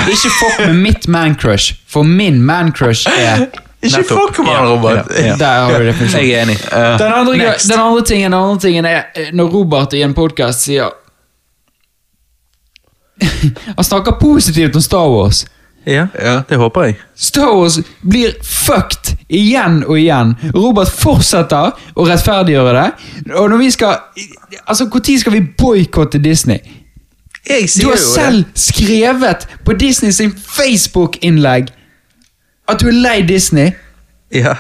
Ikke 0.10 0.30
fuck 0.40 0.68
med 0.68 0.74
mitt 0.74 1.08
man-crush, 1.08 1.74
for 1.88 2.04
min 2.04 2.42
man-crush 2.42 3.08
er 3.20 3.46
Ikke 3.82 4.04
fuck 4.04 4.40
med 4.44 4.52
han, 4.54 4.68
Robert. 4.68 5.08
ja, 5.16 5.26
ja. 5.28 5.36
Der 5.40 5.60
har 5.72 5.80
du 5.80 5.86
definisjonen. 5.88 6.26
Jeg 6.28 6.36
er 6.36 6.42
enig. 6.44 6.58
Den 7.00 7.14
andre, 7.14 7.34
den 7.68 7.80
andre 7.80 8.04
tingen, 8.06 8.32
den 8.32 8.40
andre 8.42 8.60
tingen 8.60 8.86
er 8.86 9.04
eh, 9.16 9.30
når 9.34 9.48
Robert 9.54 9.94
i 9.94 10.02
en 10.04 10.14
podkast 10.14 10.66
sier 10.68 10.90
Han 13.76 13.84
snakker 13.86 14.12
positivt 14.12 14.76
om 14.76 14.82
Star 14.82 15.08
Wars. 15.10 15.46
Ja, 15.86 16.08
Ja. 16.20 16.42
det 16.50 16.58
håper 16.58 16.84
jeg. 16.84 16.96
Star 17.16 17.56
Wars 17.56 17.80
blir 18.10 18.34
fucked 18.44 19.16
igjen 19.30 19.84
og 19.88 19.96
igjen. 20.00 20.36
Robert 20.56 20.92
fortsetter 20.92 21.72
å 21.96 22.06
rettferdiggjøre 22.08 22.74
det. 22.76 23.34
Og 23.36 23.50
når 23.50 23.58
vi 23.64 23.72
skal 23.72 23.96
Altså, 24.68 24.86
Når 24.86 25.20
skal 25.20 25.34
vi 25.34 25.42
boikotte 25.58 26.20
Disney? 26.20 26.60
Jeg 27.50 27.70
Du 27.82 27.88
har 27.88 27.96
jo 27.96 28.04
selv 28.14 28.46
skrevet 28.56 29.48
på 29.66 29.74
Disney 29.74 30.12
sin 30.12 30.32
Facebook-innlegg 30.36 31.68
at 32.70 32.82
du 32.82 32.88
er 32.88 32.98
lei 33.04 33.22
Disney. 33.28 33.72
Ja. 34.34 34.56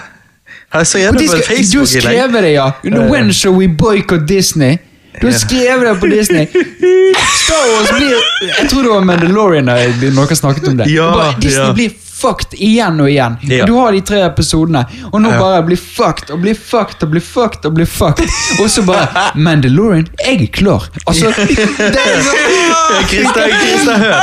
Jeg 0.73 0.88
så 0.88 0.98
de 0.98 1.14
på 1.14 1.38
skal, 1.41 1.64
du 1.72 1.80
har 1.80 1.86
skrevet 1.86 2.44
det, 2.44 2.52
ja. 2.53 2.72
When 2.84 3.34
shall 3.34 3.56
we 3.57 3.68
boycott 3.68 4.27
Disney? 4.27 4.77
Du 5.22 5.27
har 5.27 5.34
skrevet 5.34 5.88
det 5.88 5.95
på 5.99 6.07
Disney. 6.07 6.45
Star 7.44 7.65
Wars 7.76 7.90
blir 7.98 8.14
Jeg 8.60 8.69
tror 8.69 8.84
det 8.84 8.90
var 8.90 9.02
Mandalorian 9.02 9.65
noen 9.65 10.36
snakket 10.36 10.68
om 10.68 10.77
det. 10.77 10.88
Ja, 10.94 11.10
bare, 11.15 11.34
Disney 11.41 11.65
ja. 11.65 11.73
blir 11.73 11.90
fucked 12.19 12.53
igjen 12.53 12.99
og 12.99 13.10
igjen. 13.10 13.38
Ja. 13.49 13.65
Du 13.65 13.73
har 13.80 13.95
de 13.95 14.02
tre 14.06 14.22
episodene, 14.27 14.84
og 15.10 15.22
nå 15.23 15.31
bare 15.40 15.64
blir 15.68 15.80
fucked 15.80 16.31
og 16.36 16.41
blir 16.44 16.57
fucked 16.57 17.03
og 17.06 17.14
blir 17.14 17.23
fucked 17.23 17.65
og 17.65 17.77
blir 17.80 17.90
fucked. 17.90 18.30
Og 18.60 18.69
så 18.69 18.84
bare 18.88 19.30
Mandalorian, 19.36 20.07
jeg 20.26 20.44
er 20.44 20.53
klar. 20.53 20.90
Altså, 21.06 21.34
det 21.38 22.06
er 22.06 22.23
så 22.26 22.36
Krista, 23.10 23.45
Krista, 23.53 23.98
hør! 24.02 24.18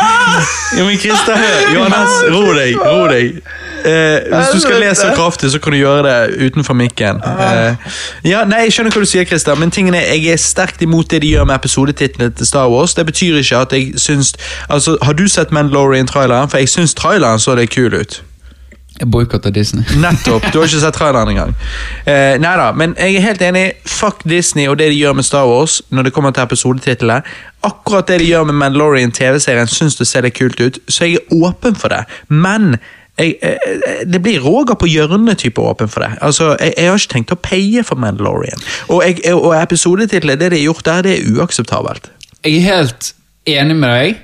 Ja, 0.77 0.85
men 0.85 0.99
Krista, 1.01 1.39
hør! 1.41 1.61
Johannes, 1.75 2.19
ro 2.35 2.43
deg. 2.57 2.77
ro 2.83 3.09
deg. 3.11 3.41
Eh, 3.87 4.27
hvis 4.33 4.53
du 4.55 4.61
skal 4.61 4.81
lese 4.83 5.01
så 5.01 5.13
kraftig, 5.15 5.51
så 5.53 5.61
kan 5.63 5.73
du 5.73 5.79
gjøre 5.79 6.03
det 6.07 6.51
utenfor 6.51 6.75
mikken. 6.75 7.21
Eh, 7.23 7.75
ja, 8.25 8.45
nei, 8.45 8.65
Jeg 8.67 8.77
skjønner 8.77 8.95
hva 8.95 9.03
du 9.05 9.09
sier, 9.09 9.25
Christian, 9.25 9.59
men 9.63 9.71
tingen 9.71 9.95
er, 9.95 10.09
jeg 10.15 10.33
er 10.35 10.41
sterkt 10.43 10.83
imot 10.83 11.11
det 11.11 11.23
de 11.23 11.35
gjør 11.37 11.47
med 11.47 11.55
episodetitlene 11.61 12.31
til 12.35 12.47
Star 12.47 12.71
Wars. 12.73 12.95
Det 12.95 13.07
betyr 13.07 13.39
ikke 13.43 13.63
at 13.63 13.73
jeg 13.73 13.93
syns 14.01 14.35
Altså, 14.69 14.97
Har 15.03 15.13
du 15.13 15.29
sett 15.29 15.53
Mandalorian-traileren? 15.53 16.51
For 16.51 16.59
jeg 16.59 16.69
syns 16.69 16.95
traileren 16.95 17.39
så 17.39 17.55
det 17.55 17.71
kul 17.71 17.95
ut. 17.95 18.23
Jeg 19.01 19.11
boikotter 19.11 19.51
Disney. 19.51 19.85
Nettopp. 20.05 20.43
Du 20.53 20.59
har 20.59 20.69
ikke 20.69 20.81
sett 20.81 20.97
traileren 20.97 21.29
engang. 21.35 21.55
Eh, 22.09 22.37
nei 22.41 22.55
da, 22.59 22.71
men 22.73 22.97
jeg 22.99 23.19
er 23.19 23.27
helt 23.29 23.43
enig. 23.45 23.65
Fuck 23.87 24.25
Disney 24.29 24.69
og 24.71 24.79
det 24.81 24.89
de 24.93 25.01
gjør 25.01 25.19
med 25.19 25.29
Star 25.29 25.47
Wars 25.47 25.83
når 25.93 26.09
det 26.09 26.15
kommer 26.17 26.33
til 26.33 26.47
episodetitlene. 26.47 27.21
Akkurat 27.67 28.09
det 28.09 28.21
de 28.23 28.31
gjør 28.31 28.47
med 28.49 28.57
Mandalorian 28.63 29.13
TV-serien, 29.13 29.69
syns 29.69 29.99
det 30.01 30.09
ser 30.09 30.25
litt 30.25 30.39
kult 30.39 30.61
ut, 30.61 30.79
så 30.89 31.05
jeg 31.05 31.21
er 31.21 31.37
åpen 31.45 31.77
for 31.77 31.93
det. 31.93 32.05
Men 32.29 32.79
jeg, 33.19 33.37
jeg, 33.43 34.07
det 34.13 34.21
blir 34.23 34.43
Roger 34.45 34.77
på 34.77 34.89
hjørnet-type 34.91 35.61
åpen 35.63 35.89
for 35.89 36.05
det. 36.05 36.19
Altså, 36.21 36.53
jeg, 36.61 36.75
jeg 36.77 36.91
har 36.91 37.01
ikke 37.01 37.13
tenkt 37.15 37.33
å 37.33 37.39
paye 37.41 37.85
for 37.87 38.01
Mandalorian. 38.01 38.61
Og, 38.89 39.01
jeg, 39.07 39.23
og 39.33 39.55
episodetitlet, 39.57 40.41
det 40.41 40.53
de 40.53 40.61
har 40.61 40.67
gjort 40.69 40.85
der, 40.89 41.07
det 41.07 41.15
er 41.17 41.37
uakseptabelt. 41.37 42.11
Jeg 42.45 42.61
er 42.61 42.67
helt 42.67 43.13
enig 43.49 43.77
med 43.81 43.95
deg. 43.95 44.23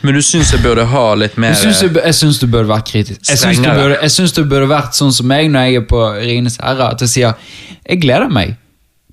Men 0.00 0.14
du 0.14 0.22
syns 0.22 0.52
jeg 0.54 0.62
burde 0.62 0.84
ha 0.86 1.04
litt 1.18 1.34
mer 1.42 1.56
Jeg 1.56 1.58
syns 1.58 1.80
du, 1.82 1.98
jeg 1.98 2.14
syns 2.14 2.38
du 2.38 2.46
burde 2.46 2.70
vært 2.70 2.86
kritisk. 2.86 3.18
Jeg 3.26 3.40
syns 3.40 3.58
burde, 3.66 3.96
jeg 3.98 4.14
syns 4.14 4.34
du 4.36 4.44
burde 4.46 4.68
vært 4.70 4.94
sånn 4.94 5.10
som 5.14 5.26
meg 5.28 5.50
når 5.50 5.66
jeg 5.66 5.80
er 5.82 5.86
på 5.90 6.02
Ringenes 6.20 6.60
herre. 6.62 6.92
At 6.94 7.02
jeg 7.02 7.12
sier 7.16 7.54
jeg 7.82 8.02
gleder 8.04 8.30
meg, 8.30 8.54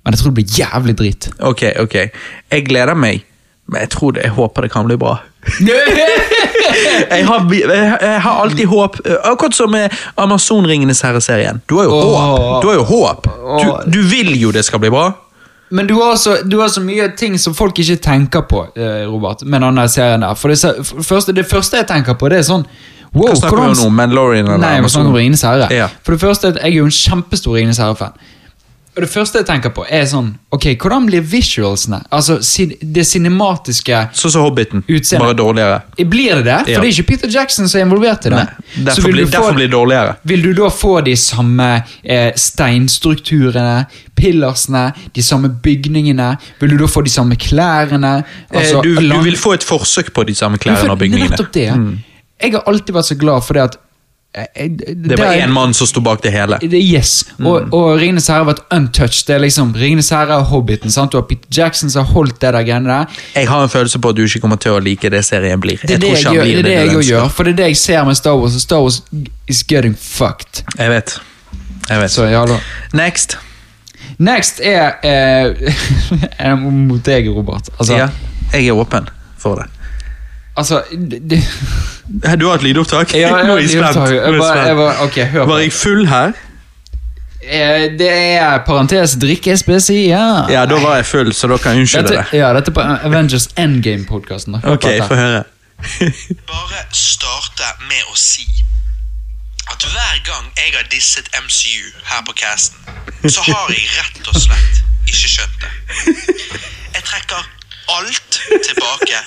men 0.04 0.14
jeg 0.14 0.22
tror 0.22 0.32
det 0.32 0.38
blir 0.38 0.60
jævlig 0.60 0.94
dritt. 1.00 1.28
Ok, 1.42 1.66
ok. 1.82 1.96
Jeg 2.54 2.66
gleder 2.68 2.94
meg, 2.94 3.26
men 3.66 3.82
jeg 3.82 3.92
tror 3.96 4.14
det, 4.14 4.28
jeg 4.28 4.36
håper 4.38 4.68
det 4.68 4.72
kan 4.76 4.86
bli 4.86 5.00
bra. 5.00 5.18
Jeg 7.16 7.26
har, 7.26 7.44
jeg, 7.52 8.20
har 8.20 8.40
alltid 8.42 8.66
håp. 8.66 8.96
eh, 9.06 9.16
Akkurat 9.30 9.54
som 9.54 9.70
med 9.70 9.92
Amazon-ringenes 10.16 11.02
herre-serien. 11.04 11.60
Du 11.68 11.76
har 11.78 11.84
jo 11.84 11.94
håp. 12.00 12.62
Du 12.62 12.68
har 12.68 12.74
jo 12.80 12.84
håp. 12.88 13.28
Du, 13.60 13.92
du 13.92 14.02
vil 14.08 14.32
jo 14.40 14.52
det 14.52 14.64
skal 14.66 14.82
bli 14.82 14.90
bra. 14.90 15.10
Men 15.68 15.86
du 15.86 15.94
har, 15.94 16.16
så, 16.16 16.36
du 16.44 16.58
har 16.60 16.68
så 16.68 16.80
mye 16.80 17.08
ting 17.18 17.38
som 17.42 17.54
folk 17.54 17.78
ikke 17.82 17.96
tenker 18.02 18.44
på, 18.46 18.66
eh, 18.78 19.02
Robert, 19.10 19.42
med 19.42 19.64
denne 19.66 19.88
serien 19.90 20.22
der. 20.22 20.34
For 20.38 20.52
det, 20.52 20.60
for 20.86 21.02
første, 21.02 21.34
det 21.34 21.46
første 21.50 21.80
jeg 21.80 21.88
tenker 21.90 22.14
på, 22.14 22.30
det 22.30 22.42
er 22.42 22.46
sånn 22.46 22.66
Wow, 23.16 23.30
Hva 23.30 23.36
snakker 23.38 23.56
vi 23.62 23.66
om 23.70 23.76
nå? 23.78 23.90
Mandalorian 23.96 24.48
eller 24.50 24.60
Nei, 24.60 24.80
må 24.84 24.90
om 25.00 25.14
Ringenes 25.14 25.40
herre. 25.46 25.68
Ja. 25.72 25.86
For 26.04 26.12
det 26.12 26.20
første, 26.20 26.50
Jeg 26.58 26.72
er 26.72 26.74
jo 26.74 26.84
en 26.84 26.92
kjempestor 26.92 27.54
Ringenes 27.56 27.78
herre-fan. 27.80 28.12
Og 28.96 29.02
Det 29.04 29.10
første 29.12 29.38
jeg 29.42 29.44
tenker 29.46 29.68
på, 29.76 29.82
er 29.92 30.06
sånn 30.08 30.30
Ok, 30.56 30.64
hvordan 30.80 31.04
blir 31.06 31.20
visualsene? 31.20 31.98
Altså 32.10 32.38
det 32.80 33.04
cinematiske 33.04 33.98
Sånn 34.16 34.30
som 34.32 34.42
Hobbiten, 34.46 34.84
Utseende. 34.88 35.20
bare 35.26 35.36
dårligere. 35.36 35.82
Blir 36.08 36.34
det 36.40 36.44
det? 36.46 36.58
For 36.64 36.70
Ja. 36.72 36.80
det 36.80 36.88
er 36.88 36.92
ikke 37.02 37.06
Peter 37.10 37.28
Jackson 37.28 37.68
som 37.68 37.80
er 37.80 37.84
involvert 37.84 38.24
i 38.26 38.30
det. 38.30 38.38
Nei, 38.38 38.84
derfor, 38.86 39.12
blir, 39.12 39.26
få- 39.26 39.30
derfor 39.36 39.52
blir 39.58 39.68
det 39.68 39.74
dårligere. 39.76 40.16
Vil 40.24 40.42
du 40.42 40.52
da 40.54 40.68
få 40.70 41.04
de 41.04 41.14
samme 41.16 41.84
eh, 42.04 42.32
steinstrukturene, 42.34 43.86
pillarsene, 44.16 44.92
de 45.14 45.22
samme 45.22 45.50
bygningene? 45.62 46.30
Vil 46.60 46.70
du 46.70 46.76
da 46.78 46.86
få 46.90 47.02
de 47.04 47.10
samme 47.12 47.36
klærne? 47.36 48.24
Altså, 48.50 48.76
Eh, 48.78 48.82
du, 48.82 48.94
du 48.96 49.20
vil 49.22 49.36
få 49.36 49.52
et 49.54 49.64
forsøk 49.64 50.12
på 50.14 50.24
de 50.26 50.34
samme 50.34 50.58
klærne 50.58 50.90
og 50.90 50.98
bygningene. 50.98 51.30
Nettopp 51.36 51.52
det. 51.52 51.68
Jeg 52.42 52.52
har 52.52 52.62
alltid 52.66 52.94
vært 52.94 53.04
så 53.12 53.16
glad 53.18 53.44
for 53.44 53.54
det 53.54 53.62
at 53.62 53.76
eh, 53.76 53.80
Det 54.36 55.16
var 55.18 55.32
én 55.32 55.48
mann 55.52 55.72
som 55.74 55.86
sto 55.88 56.00
bak 56.04 56.20
det 56.22 56.30
hele. 56.34 56.58
det- 56.60 56.82
Yes. 56.86 57.24
Og, 57.40 57.72
og 57.72 57.98
Ringenes 58.00 58.26
herre 58.28 58.44
har 58.44 58.52
vært 58.52 58.60
untouched. 58.70 59.26
Det 59.26 59.34
er 59.34 59.38
liksom 59.40 59.72
Ringenes 59.74 60.10
herre 60.10 60.36
og 60.36 60.44
Hobbiten. 60.50 60.90
sant? 60.90 61.12
Har 61.14 61.22
Peter 61.22 61.48
Jackson 61.50 61.90
som 61.90 62.04
har 62.04 62.12
holdt 62.12 62.40
det 62.40 62.52
der 62.52 62.62
greiene 62.62 62.86
der. 62.88 63.06
Jeg 63.34 63.48
har 63.48 63.62
en 63.62 63.68
følelse 63.68 63.98
på 63.98 64.08
at 64.12 64.16
du 64.16 64.22
ikke 64.26 64.40
kommer 64.40 64.56
til 64.60 64.72
å 64.72 64.78
like 64.82 65.08
det 65.10 65.24
serien 65.24 65.60
blir. 65.60 65.78
Det 65.80 65.90
er 65.96 65.98
det 65.98 66.10
jeg, 66.10 66.24
gjør, 66.24 66.44
det, 66.44 66.58
er 66.58 66.62
det 66.62 66.76
jeg 66.92 67.08
gjør. 67.10 67.28
For 67.30 67.44
det 67.44 67.52
er 67.52 67.56
det 67.56 67.66
jeg 67.72 67.76
ser 67.76 68.04
med 68.04 68.14
Star 68.16 68.36
Wars, 68.36 68.54
og 68.54 68.60
Star 68.60 68.80
Wars 68.84 69.02
is 69.48 69.62
getting 69.64 69.96
fucked. 69.96 70.62
Jeg 70.78 70.90
vet. 70.90 71.18
Jeg 71.88 72.00
vet. 72.00 72.10
Så 72.10 72.24
ja. 72.30 72.44
Next. 72.92 73.38
Next 74.18 74.60
er 74.64 74.92
eh, 75.02 76.56
mot 76.88 77.02
deg, 77.04 77.28
Robert. 77.28 77.68
Altså, 77.78 77.96
ja, 77.96 78.08
jeg 78.52 78.68
er 78.68 78.72
åpen 78.72 79.08
for 79.38 79.54
det. 79.60 79.66
Altså 80.56 80.82
det, 80.92 81.20
det, 81.30 81.40
Du 82.40 82.46
har 82.48 82.54
et 82.54 82.62
lydopptak? 82.62 83.14
Ja, 83.14 83.36
jeg 83.36 83.46
Nå 83.46 83.56
er 83.56 83.58
jeg 83.64 83.70
spent. 83.70 83.96
Er 83.96 84.12
Jeg 84.12 84.34
jeg 84.34 84.66
jeg 84.66 84.76
bare- 84.76 85.00
ok, 85.06 85.14
hør 85.32 85.44
på. 85.44 85.50
Var 85.52 85.58
jeg 85.58 85.72
full 85.72 86.06
her? 86.08 86.32
eh, 87.46 87.84
det 87.98 88.10
er 88.10 88.58
parentes 88.66 89.16
drikke 89.22 89.56
spesial. 89.56 90.50
Ja, 90.50 90.64
da 90.66 90.78
var 90.82 90.96
jeg 90.96 91.06
full, 91.06 91.32
så 91.34 91.46
da 91.48 91.56
kan 91.56 91.72
jeg 91.76 91.80
unnskylde 91.86 92.08
Dette, 92.08 92.24
det. 92.32 92.38
ja, 92.40 92.52
dette 92.56 92.70
er 92.70 92.74
på 92.74 92.80
Avengers 93.10 93.48
Endgame-podkasten. 93.56 94.56
Ok, 94.64 94.86
få 95.08 95.14
høre. 95.14 95.42
bare 96.50 96.80
starte 96.92 97.68
med 97.88 98.02
å 98.10 98.16
si 98.16 98.46
at 99.70 99.82
hver 99.92 100.20
gang 100.24 100.46
jeg 100.56 100.72
har 100.74 100.86
disset 100.90 101.26
MCU 101.42 101.90
her 102.10 102.22
på 102.26 102.32
casten, 102.38 102.78
så 103.28 103.42
har 103.50 103.68
jeg 103.74 103.84
rett 103.98 104.28
og 104.30 104.38
slett 104.40 104.82
ikke 105.06 105.28
skjønt 105.36 105.58
det. 105.62 105.72
Jeg 106.96 107.02
trekker 107.04 107.42
alt 107.98 108.40
tilbake. 108.68 109.20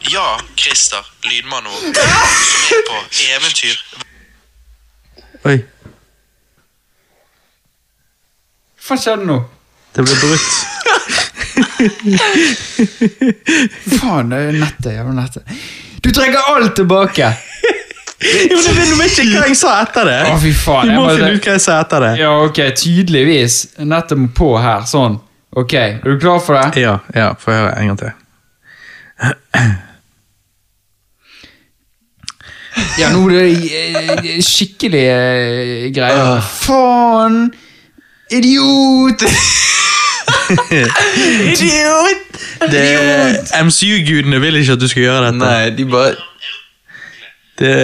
Ja, 0.00 0.40
Christer, 0.56 1.06
lydmannen 1.22 1.72
vår, 1.72 1.80
som 1.80 1.90
er 2.78 2.82
på 2.88 2.94
eventyr 3.34 3.76
Oi, 5.50 5.58
Hva 8.86 8.96
skjedde 9.00 9.24
nå? 9.28 9.38
det 9.94 10.02
ble 10.06 10.14
brutt. 10.20 10.50
Faen, 14.00 14.26
det 14.30 14.38
er 14.38 14.52
nettet. 14.60 14.92
Jævla 14.94 15.12
nettet. 15.16 15.42
Du 16.04 16.08
trekker 16.14 16.40
alt 16.52 16.74
tilbake! 16.78 17.26
Jo, 18.20 18.58
men 18.60 18.90
Du 18.90 18.94
vet 19.00 19.18
ikke 19.18 19.38
hva 19.40 19.46
jeg 19.48 19.56
sa 19.58 19.70
etter 19.82 20.04
det. 20.06 20.18
Å, 20.30 20.32
fy 20.42 20.52
faen. 20.54 20.88
Du 20.92 20.96
må- 21.00 21.08
finne 21.10 21.32
ut 21.34 21.44
hva 21.48 21.52
jeg 21.56 21.62
sa 21.64 21.72
etter 21.82 21.98
det. 22.06 22.12
Ja, 22.20 22.30
ok, 22.46 22.58
tydeligvis. 22.78 23.54
Nettet 23.82 24.18
må 24.20 24.28
på 24.36 24.50
her, 24.62 24.80
sånn. 24.90 25.14
Ok, 25.58 25.72
er 25.80 25.98
du 26.04 26.18
klar 26.22 26.38
for 26.44 26.52
det? 26.60 26.68
Ja, 26.84 26.94
ja, 27.16 27.28
få 27.40 27.48
høre 27.56 27.72
en 27.80 27.86
gang 27.92 27.98
til. 28.04 28.12
Ja, 32.98 33.10
nå 33.12 33.24
er 33.28 33.32
det 33.32 34.36
eh, 34.36 34.42
skikkelig 34.44 35.04
greier. 35.06 35.90
greier. 35.94 36.40
Faen! 36.62 37.52
Idiot! 38.30 39.24
Idiot! 41.50 42.26
MCU-gudene 43.64 44.40
vil 44.42 44.60
ikke 44.60 44.76
at 44.76 44.82
du 44.82 44.88
skal 44.90 45.02
gjøre 45.02 45.24
dette. 45.26 45.38
Nei, 45.42 45.70
de 45.74 45.84
bare 45.90 46.14
Det 47.60 47.74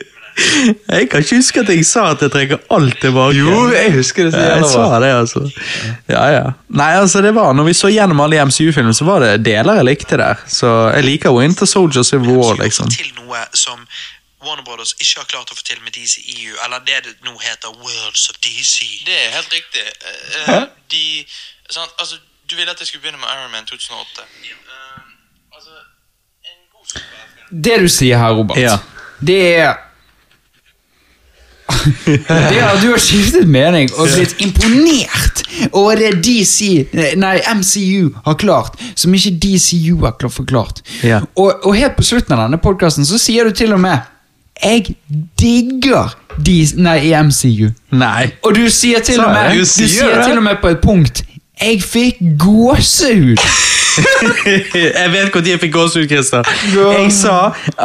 Jeg 0.88 1.08
kan 1.10 1.24
ikke 1.24 1.36
huske 1.36 1.60
at 1.60 1.68
jeg 1.72 1.84
sa 1.86 2.04
at 2.14 2.22
jeg 2.24 2.32
trekker 2.32 2.60
alt 2.76 2.96
tilbake. 3.02 3.36
Jo, 3.38 3.66
jeg 3.74 3.92
husker 3.94 4.28
det 4.28 4.32
så 4.34 4.44
Ja, 4.44 4.54
jeg 4.56 4.68
sa 4.70 5.00
det, 5.02 5.10
altså. 5.14 5.42
Ja, 6.08 6.24
ja. 6.34 6.44
Nei, 6.68 6.92
altså, 7.00 7.20
det 7.24 7.34
var 7.34 7.52
Når 7.52 7.64
vi 7.70 7.74
så 7.76 7.90
gjennom 7.92 8.20
alle 8.24 8.40
MCU-filmene, 8.46 8.94
så 8.94 9.04
var 9.08 9.20
det 9.24 9.44
deler 9.44 9.80
jeg 9.80 9.88
likte 9.90 10.16
der. 10.20 10.40
Så 10.48 10.70
jeg 10.94 11.04
liker 11.04 11.34
Winter 11.36 11.66
Soldier 11.66 12.02
Civil 12.06 12.38
War, 12.38 12.56
liksom. 12.62 12.88
til 12.90 13.12
noe 13.18 13.42
som 13.54 13.84
Warner 14.46 14.64
Brothers 14.64 14.94
ikke 15.00 15.20
har 15.20 15.26
klart 15.28 15.50
å 15.52 15.56
få 15.58 15.64
til 15.68 15.80
med 15.84 15.92
DCEU, 15.92 16.54
eller 16.64 16.80
det 16.88 17.02
det 17.04 17.12
nå 17.26 17.34
heter 17.42 17.74
Worlds 17.76 18.30
of 18.32 18.38
DC. 18.40 19.02
Det 19.06 19.16
er 19.26 19.34
helt 19.36 19.52
riktig. 19.52 19.84
Eh, 19.84 20.54
eh, 20.54 20.62
de, 20.90 21.04
sant? 21.68 21.92
Altså, 22.00 22.16
du 22.50 22.56
ville 22.56 22.70
at 22.72 22.80
jeg 22.80 22.88
skulle 22.88 23.02
begynne 23.04 23.20
med 23.20 23.28
Iron 23.34 23.52
Man 23.52 23.68
2008. 23.68 24.24
Uh, 24.24 25.02
altså, 25.56 25.76
en 26.48 26.58
god. 26.72 27.60
Det 27.68 27.76
du 27.84 27.88
sier 27.88 28.18
her, 28.18 28.32
Robert, 28.40 28.58
Ja. 28.58 28.78
det 29.20 29.40
er 29.58 29.74
Det 32.06 32.60
at 32.60 32.80
du 32.82 32.90
har 32.90 33.00
skiftet 33.02 33.48
mening 33.48 33.90
og 33.96 34.08
blitt 34.12 34.36
imponert 34.42 35.42
over 35.72 35.98
det 36.00 36.12
DC, 36.24 36.86
nei, 37.20 37.36
MCU 37.56 38.10
har 38.24 38.38
klart, 38.40 38.78
som 38.94 39.14
ikke 39.14 39.32
DCU 39.42 40.00
har 40.04 40.30
forklart. 40.30 40.82
Ja. 41.02 41.20
Og, 41.36 41.52
og 41.64 41.76
helt 41.76 41.98
på 41.98 42.06
slutten 42.06 42.36
av 42.36 42.46
denne 42.46 42.60
podkasten 42.62 43.06
så 43.08 43.20
sier 43.20 43.48
du 43.48 43.56
til 43.56 43.74
og 43.76 43.82
med 43.82 43.98
Jeg 44.60 44.94
digger 45.40 46.14
DC, 46.36 46.76
nei, 46.76 46.98
i 47.10 47.14
MCU. 47.16 47.70
Nei. 47.96 48.30
Og 48.44 48.54
du 48.56 48.66
sier 48.70 49.00
til 49.04 49.20
og 49.20 49.32
med? 49.32 49.56
Du 49.56 49.64
sier 49.64 50.22
til 50.24 50.36
og 50.36 50.44
med 50.46 50.60
på 50.62 50.74
et 50.74 50.80
punkt 50.84 51.24
Jeg 51.60 51.82
fikk 51.84 52.24
gåsehud! 52.40 53.40
jeg 54.46 55.10
vet 55.12 55.34
når 55.34 55.48
jeg 55.48 55.60
fikk 55.62 55.72
gåsehud, 55.74 56.06
Christer. 56.10 56.46
Jeg 56.74 57.10
sa 57.14 57.36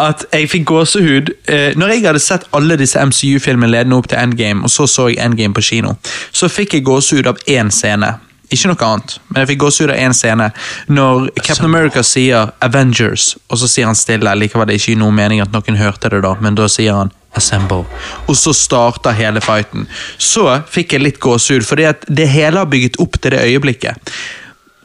at 0.06 0.26
jeg 0.34 0.50
fikk 0.52 0.68
gåsehud 0.70 1.32
eh, 1.50 1.72
Når 1.78 1.96
jeg 1.96 2.06
hadde 2.06 2.22
sett 2.24 2.46
alle 2.56 2.78
disse 2.80 3.02
MCU-filmene 3.02 3.72
ledende 3.72 3.98
opp 4.00 4.10
til 4.12 4.22
Endgame, 4.22 4.64
og 4.64 4.74
så 4.74 4.88
så 4.90 5.10
jeg 5.10 5.20
Endgame 5.26 5.56
på 5.56 5.64
kino, 5.66 5.96
så 6.32 6.50
fikk 6.52 6.78
jeg 6.78 6.86
gåsehud 6.88 7.30
av 7.32 7.42
én 7.50 7.72
scene. 7.74 8.16
Ikke 8.54 8.70
noe 8.70 8.88
annet, 8.88 9.18
men 9.32 9.42
jeg 9.42 9.54
fikk 9.54 9.62
gåsehud 9.66 9.92
av 9.92 10.00
én 10.00 10.14
scene. 10.14 10.52
Når 10.88 11.30
Captain 11.42 11.66
America 11.66 12.04
sier 12.04 12.52
'Avengers', 12.62 13.36
og 13.50 13.58
så 13.58 13.68
sier 13.68 13.90
han 13.90 13.98
stille. 13.98 14.36
Likevel 14.36 14.68
det 14.68 14.76
er 14.76 14.84
ikke 14.84 15.00
noen 15.02 15.16
mening 15.16 15.42
at 15.42 15.52
noen 15.52 15.80
hørte 15.82 16.10
det, 16.10 16.22
da, 16.24 16.36
men 16.40 16.56
da 16.56 16.68
sier 16.70 16.94
han 16.94 17.14
Assemble. 17.36 17.84
Og 18.28 18.38
så 18.40 18.54
starter 18.56 19.12
hele 19.12 19.42
fighten. 19.44 19.88
Så 20.18 20.46
fikk 20.72 20.96
jeg 20.96 21.04
litt 21.04 21.20
gåsehud, 21.20 21.66
fordi 21.68 21.84
at 21.90 22.06
det 22.08 22.30
hele 22.32 22.62
har 22.64 22.70
bygget 22.72 23.00
opp 23.04 23.20
til 23.20 23.36
det 23.36 23.44
øyeblikket. 23.44 24.14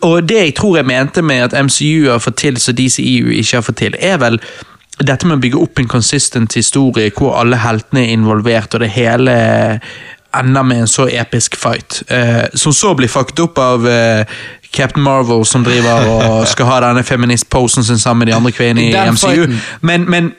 Og 0.06 0.28
det 0.28 0.36
jeg 0.36 0.54
tror 0.56 0.76
jeg 0.80 0.88
mente 0.88 1.22
med 1.22 1.50
at 1.50 1.56
MCU 1.64 2.10
har 2.10 2.22
fått 2.22 2.40
til 2.40 2.60
så 2.60 2.72
DCEU 2.72 3.30
ikke 3.30 3.56
har 3.56 3.66
fått 3.66 3.80
til, 3.82 3.96
er 3.98 4.20
vel 4.22 4.40
dette 5.00 5.26
med 5.26 5.38
å 5.38 5.40
bygge 5.40 5.60
opp 5.60 5.80
en 5.80 5.88
consistent 5.88 6.54
historie 6.56 7.12
hvor 7.16 7.38
alle 7.40 7.60
heltene 7.60 8.04
er 8.04 8.14
involvert, 8.14 8.74
og 8.74 8.84
det 8.84 8.92
hele 8.92 9.36
ender 10.36 10.62
med 10.62 10.84
en 10.84 10.90
så 10.90 11.08
episk 11.08 11.56
fight. 11.58 12.02
Eh, 12.08 12.44
som 12.54 12.72
så 12.72 12.94
blir 12.94 13.08
fucket 13.08 13.40
opp 13.40 13.58
av 13.58 13.88
eh, 13.88 14.26
Captain 14.70 15.02
Marvel, 15.02 15.44
som 15.46 15.64
driver 15.64 16.06
og 16.06 16.46
skal 16.52 16.68
ha 16.70 16.78
denne 16.84 17.02
feminist-posen 17.04 17.84
sin 17.84 17.98
sammen 17.98 18.24
med 18.24 18.32
de 18.32 18.36
andre 18.36 18.52
kvinnene 18.54 18.92
i 18.92 19.10
MCU. 19.16 19.58
Men, 19.80 20.06
men 20.10 20.32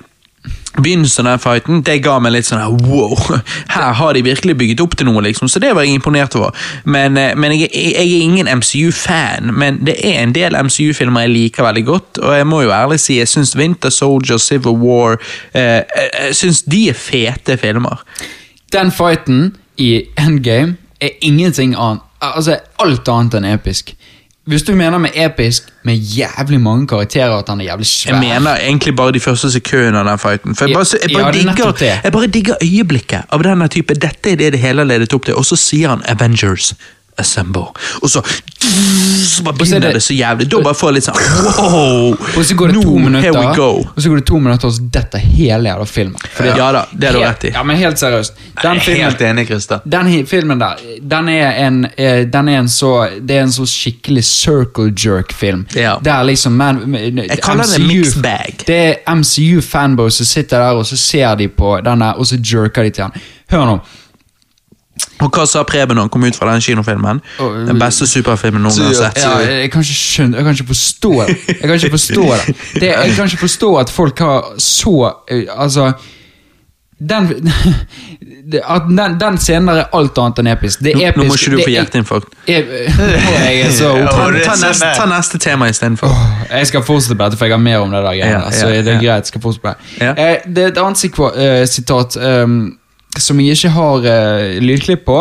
Begynnelsen 0.81 1.27
av 1.27 1.41
fighten 1.43 1.81
det 1.85 1.97
ga 2.01 2.15
meg 2.23 2.31
litt 2.33 2.47
sånn 2.47 2.77
wow. 2.87 3.13
Her 3.75 3.91
har 3.99 4.15
de 4.15 4.23
virkelig 4.25 4.55
bygget 4.57 4.83
opp 4.83 4.95
til 4.97 5.09
noe, 5.09 5.21
liksom. 5.25 5.49
Så 5.51 5.59
det 5.61 5.73
var 5.75 5.85
jeg 5.85 5.99
imponert 5.99 6.35
over. 6.39 6.55
Men, 6.85 7.17
eh, 7.19 7.35
men 7.35 7.53
jeg, 7.57 7.69
jeg, 7.75 8.07
er 8.07 8.25
ingen 8.25 8.49
MCU-fan, 8.49 9.51
men 9.53 9.81
det 9.85 9.97
er 10.07 10.21
en 10.23 10.35
del 10.35 10.55
MCU-filmer 10.57 11.27
jeg 11.27 11.33
liker 11.35 11.67
veldig 11.67 11.85
godt. 11.85 12.21
Og 12.23 12.37
jeg 12.39 12.47
må 12.47 12.63
jo 12.65 12.73
ærlig 12.73 13.01
si 13.03 13.19
jeg 13.19 13.29
syns 13.29 13.53
Winter 13.59 13.93
Soldier, 13.93 14.39
Civil 14.41 14.79
War 14.81 15.17
eh, 15.53 15.81
Jeg, 15.83 16.09
jeg 16.17 16.37
syns 16.39 16.63
de 16.63 16.85
er 16.89 16.97
fete 16.97 17.57
filmer. 17.61 18.05
Den 18.73 18.93
fighten 18.95 19.57
i 19.77 20.05
Endgame 20.19 20.77
er 21.01 21.17
ingenting 21.21 21.75
annet 21.75 22.07
Altså 22.21 22.59
alt 22.77 23.07
annet 23.09 23.39
enn 23.39 23.47
episk. 23.49 23.95
Hvis 24.45 24.63
du 24.63 24.71
mener 24.75 24.97
med 24.97 25.09
episk 25.15 25.63
med 25.83 25.95
jævlig 25.95 26.61
mange 26.61 26.87
karakterer 26.87 27.37
at 27.37 27.49
han 27.49 27.61
er 27.61 27.65
jævlig 27.65 27.85
svær 27.85 28.13
Jeg 28.13 28.21
mener 28.21 28.55
egentlig 28.57 28.95
bare 28.95 29.11
de 29.11 29.19
første 29.19 29.51
sekundene 29.51 29.99
av 29.99 30.05
den 30.05 30.19
fighten. 30.19 30.55
For 30.55 30.65
jeg 30.65 30.75
bare, 30.75 30.85
jeg 31.01 31.09
bare, 31.13 31.21
Ja, 31.21 31.27
er 31.27 31.31
digger, 31.31 31.99
jeg 32.03 32.11
bare 32.11 32.27
digger 32.27 32.55
øyeblikket 32.63 33.21
av 33.29 33.43
denne 33.43 33.67
type. 33.67 33.93
Dette 33.93 34.31
er 34.31 34.35
det 34.35 34.51
det 34.53 34.59
hele 34.59 34.81
har 34.81 34.89
ledet 34.89 35.13
opp 35.13 35.25
til. 35.25 35.35
Og 35.35 35.45
så 35.45 35.55
sier 35.55 35.93
han 35.93 36.01
Avengers. 36.09 36.73
Assemble. 37.17 37.67
Og 38.01 38.09
så, 38.09 38.21
så 38.21 39.43
bare 39.43 39.53
er 39.53 39.57
begynner 39.57 39.79
det- 39.79 39.93
det 39.93 40.03
så 40.03 40.13
jævlig. 40.13 40.47
Da 40.51 40.61
bare 40.63 40.73
får 40.75 40.89
jeg 40.89 40.93
litt 40.95 41.03
sånn 41.03 41.19
wow! 41.45 42.11
Og 42.37 42.45
så 42.45 42.55
går 42.55 42.67
det 42.71 42.81
to 42.83 42.97
minutter, 42.97 43.31
we 43.31 43.55
go. 43.55 43.69
og 43.95 44.01
så 44.01 44.09
går 44.09 44.15
det 44.21 44.25
to 44.27 44.39
minutter, 44.39 44.67
og 44.67 44.73
så 44.73 44.81
detter 44.93 45.19
hele 45.19 45.69
jævla 45.69 45.85
filmen. 45.85 46.15
Fordi 46.35 46.49
Ja 46.57 46.71
da, 46.71 46.85
det 46.93 47.09
har 47.09 47.13
du 47.19 47.25
rett 47.25 47.43
i. 47.43 47.51
Ja, 47.55 47.63
men 47.63 47.77
helt 47.77 47.99
seriøst. 47.99 48.33
Den 48.61 48.77
er 48.77 48.79
filmen, 48.79 49.03
helt 49.03 49.21
enig, 49.21 49.45
Christer. 49.47 49.79
den 49.85 50.25
filmen 50.27 50.59
der, 50.59 50.75
den 51.01 51.29
er 51.29 51.51
en, 51.67 51.85
eh, 51.97 52.25
den 52.25 52.47
er 52.49 52.59
en 52.59 52.67
så 52.69 52.91
Det 53.27 53.37
er 53.37 53.41
en 53.43 53.51
så 53.51 53.65
skikkelig 53.65 54.23
circle 54.23 54.91
jerk-film. 55.05 55.65
Ja. 55.75 55.97
Der 56.03 56.23
liksom 56.23 56.51
man, 56.53 56.93
Jeg 56.95 57.39
kaller 57.43 57.63
det 57.63 57.79
en 57.81 57.87
mixed 57.87 58.21
bag. 58.23 58.63
Det 58.67 58.75
er 58.75 59.15
MCU-fanboys 59.15 60.11
som 60.21 60.25
sitter 60.25 60.59
der, 60.59 60.71
og 60.77 60.85
så 60.85 60.97
ser 60.97 61.35
de 61.35 61.47
på 61.47 61.79
den 61.83 61.99
der, 61.99 62.11
og 62.17 62.25
så 62.25 62.37
jerker 62.37 62.83
de 62.83 62.89
til 62.89 63.03
den. 63.03 63.21
Hør 63.51 63.65
nå. 63.65 63.79
Og 65.21 65.29
hva 65.29 65.45
sa 65.49 65.63
Preben 65.67 65.95
når 65.97 66.07
han 66.07 66.13
kom 66.13 66.23
ut 66.25 66.37
fra 66.37 66.53
den 66.53 66.61
kinofilmen? 66.61 67.21
Den 67.67 67.81
beste 67.81 68.07
superfilmen 68.09 68.63
noen 68.63 68.77
gang 68.77 68.89
har 68.89 68.97
sett. 69.03 69.21
Ja, 69.23 69.35
jeg 69.61 69.71
kan 69.73 69.85
ikke 69.85 69.97
skjønne 69.97 70.37
Jeg 70.39 70.47
kan 70.47 70.57
ikke 70.57 70.71
forstå 70.71 71.11
det. 71.19 71.35
Jeg 71.47 71.61
kan 71.61 71.75
ikke 71.77 71.93
forstå 71.97 72.23
det. 72.31 72.55
det 72.81 72.89
jeg 72.89 73.13
kan 73.15 73.29
ikke 73.29 73.43
forstå 73.45 73.75
at 73.83 73.93
folk 73.93 74.19
har 74.19 74.49
så 74.57 74.95
eh, 75.27 75.45
Altså 75.57 75.91
den, 77.09 77.51
at 78.75 78.81
den, 78.87 79.19
den 79.19 79.37
scenen 79.37 79.67
der 79.67 79.79
er 79.81 79.95
alt 79.97 80.17
annet 80.21 80.41
enn 80.41 80.49
episk. 80.51 80.83
Det 80.85 80.91
er 80.93 81.07
episk. 81.09 81.17
Nå 81.17 81.23
må 81.29 81.37
ikke 81.37 81.51
du 81.51 81.57
få 81.57 81.69
er- 81.69 81.75
hjerteinfarkt. 81.75 82.35
Jeg, 82.47 82.65
jeg 83.47 83.61
er 83.61 83.71
så 83.73 83.93
Ja, 83.97 84.11
Ta, 84.11 84.27
sånn 84.53 84.67
neste, 84.67 84.91
ta 84.99 85.07
neste 85.09 85.41
tema 85.41 85.69
istedenfor. 85.71 86.13
Jeg 86.51 86.69
skal 86.69 86.85
fortsette 86.85 87.17
på 87.17 87.25
dette, 87.25 87.39
for 87.39 87.49
jeg 87.49 87.57
har 87.57 87.63
mer 87.63 87.81
om 87.81 87.95
det 87.95 88.03
der. 88.05 88.19
igjen. 88.19 88.35
Ja, 88.35 88.43
der, 88.45 88.57
så 88.59 88.69
det 88.69 88.83
er 88.85 88.91
ja. 88.91 88.99
greit. 88.99 89.25
jeg 89.25 89.33
skal 89.33 89.41
fortsette 89.47 89.65
på 89.65 89.73
det. 89.73 90.05
Ja. 90.05 90.13
Eh, 90.13 90.45
det 90.45 90.63
er 90.67 90.75
et 90.75 90.81
annet 90.83 91.19
eh, 91.47 91.65
sitat 91.73 92.19
ehm, 92.21 92.59
som 93.19 93.39
jeg 93.39 93.57
ikke 93.57 93.69
har 93.75 93.97
uh, 94.05 94.59
lydklipp 94.63 95.05
på. 95.05 95.17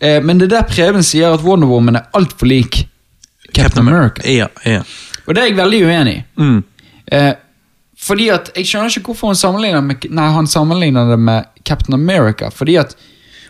Eh, 0.00 0.20
men 0.22 0.38
det 0.38 0.46
er 0.52 0.56
der 0.60 0.68
Preben 0.70 1.02
sier 1.02 1.34
at 1.34 1.42
Wonder 1.42 1.66
Woman 1.68 1.96
er 1.96 2.04
altfor 2.14 2.46
lik 2.46 2.84
Captain 3.54 3.82
America. 3.88 4.22
Ja, 4.28 4.46
ja. 4.66 4.82
Og 5.26 5.34
det 5.34 5.42
er 5.42 5.46
jeg 5.50 5.56
veldig 5.56 5.80
uenig 5.86 6.14
i. 6.18 6.22
Mm. 6.40 6.62
Uh, 7.12 7.32
fordi 8.04 8.28
at 8.28 8.50
Jeg 8.56 8.66
skjønner 8.66 8.88
ikke 8.92 9.06
hvorfor 9.12 9.26
hun 9.32 9.36
sammenligner, 9.38 9.80
med, 9.80 10.04
nei, 10.10 10.26
han 10.34 10.46
sammenligner 10.46 11.10
det 11.10 11.18
med 11.18 11.44
Captain 11.64 11.94
America. 11.94 12.48
Fordi 12.52 12.74
at 12.76 12.96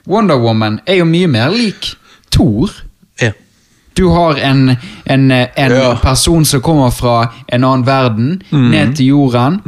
Wonder 0.06 0.36
Woman 0.38 0.80
er 0.86 1.00
jo 1.00 1.04
mye 1.04 1.26
mer 1.26 1.50
lik 1.50 1.94
Thor. 2.30 2.70
ja. 3.20 3.32
Du 3.96 4.08
har 4.10 4.34
en, 4.42 4.76
en, 5.06 5.30
en 5.30 5.96
person 6.02 6.44
som 6.44 6.60
kommer 6.60 6.90
fra 6.90 7.28
en 7.48 7.64
annen 7.64 7.84
verden, 7.86 8.42
Mm. 8.50 8.70
ned 8.70 8.96
til 8.96 9.06
jorden. 9.06 9.60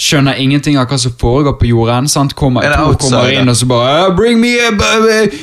Skjønner 0.00 0.38
ingenting 0.40 0.78
av 0.80 0.86
hva 0.88 0.96
som 0.98 1.12
foregår 1.20 1.58
på 1.60 1.66
jorden. 1.68 2.06
Sant? 2.08 2.32
Kommer, 2.38 2.62
to 2.72 2.94
kommer 3.02 3.32
inn 3.36 3.48
og 3.52 3.56
så 3.58 3.66
bare 3.68 3.88
"Ah, 4.06 4.14
bring 4.16 4.40
me, 4.40 4.54
a, 4.56 4.70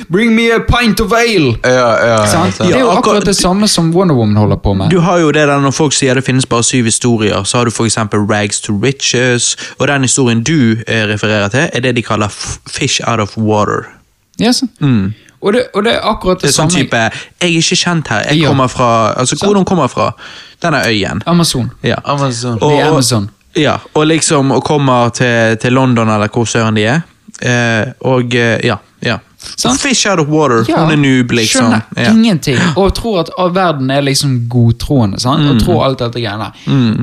bring 0.10 0.34
me 0.36 0.48
a 0.52 0.60
pint 0.66 1.00
of 1.00 1.14
ale! 1.14 1.52
Ja, 1.64 1.92
ja, 2.08 2.26
Sant? 2.26 2.56
sant. 2.56 2.70
Det 2.70 2.76
er 2.76 2.80
jo 2.80 2.90
akkurat- 2.90 3.26
det 3.26 3.36
samme 3.36 3.68
som 3.68 3.92
Wonder 3.94 4.16
Woman 4.16 4.36
holder 4.36 4.56
på 4.58 4.74
med. 4.74 4.90
Du 4.90 5.00
har 5.00 5.20
jo 5.20 5.32
det 5.32 5.48
der 5.48 5.60
Når 5.60 5.72
folk 5.74 5.94
sier 5.94 6.14
det 6.16 6.24
finnes 6.26 6.46
bare 6.46 6.64
syv 6.64 6.86
historier, 6.86 7.44
så 7.44 7.58
har 7.58 7.66
du 7.66 7.72
eksempel 7.86 8.20
Rags 8.30 8.60
to 8.62 8.74
Riches, 8.74 9.56
og 9.80 9.88
den 9.88 10.02
historien 10.02 10.44
du 10.44 10.76
eh, 10.88 11.06
refererer 11.08 11.48
til, 11.50 11.70
er 11.74 11.80
det 11.80 11.96
de 11.96 12.02
kaller 12.02 12.28
Fish 12.68 13.00
out 13.08 13.20
of 13.20 13.38
water. 13.38 13.86
Ja, 14.40 14.52
Mm. 14.82 15.14
Og, 15.42 15.54
det, 15.54 15.64
og 15.76 15.84
det 15.84 15.94
er 15.94 16.00
akkurat 16.02 16.42
Det 16.42 16.50
det, 16.50 16.50
er 16.58 16.62
sånn 16.64 16.72
samme 16.72 16.84
type 16.84 16.98
'Jeg 16.98 17.12
er 17.42 17.48
ikke 17.48 17.76
kjent 17.76 18.08
her. 18.08 18.24
Jeg 18.30 18.38
Ja. 18.42 18.48
kommer 18.48 18.68
fra 18.68 19.14
Altså, 19.18 19.36
hvor 19.36 19.54
den 19.54 19.66
kommer 19.66 19.88
fra? 19.88 20.12
Denne 20.62 20.82
øyen. 20.88 21.22
Amazon. 21.28 21.72
Ja. 21.84 21.96
Amazon. 22.06 22.58
Og- 22.62 22.72
The 22.72 22.84
Amazon. 22.84 23.30
Ja, 23.58 23.78
og 23.94 24.08
liksom 24.08 24.52
og 24.52 24.64
kommer 24.64 25.10
til, 25.10 25.58
til 25.62 25.74
London, 25.74 26.10
eller 26.10 26.28
hvor 26.34 26.46
søren 26.46 26.76
de 26.76 26.86
er. 26.86 27.02
Eh, 27.42 27.88
og 28.02 28.34
eh, 28.36 28.60
ja. 28.66 28.76
ja. 29.06 29.18
Sant? 29.38 29.80
Fish 29.80 30.08
out 30.10 30.20
of 30.20 30.28
water. 30.28 30.64
Hun 30.66 30.92
er 30.92 30.98
noob, 30.98 31.32
liksom. 31.38 31.68
Skjønner 31.70 31.82
Ja. 31.98 32.12
ingenting. 32.12 32.58
Og 32.76 32.94
tror 32.98 33.20
at 33.22 33.30
all 33.38 33.52
verden 33.56 33.92
er 33.94 34.02
liksom 34.02 34.48
godtroende. 34.50 35.18
Mm. 35.24 35.50
Og 35.52 35.62
tror 35.62 35.84
alt 35.86 36.00
dette 36.02 36.22
greiene. 36.24 36.50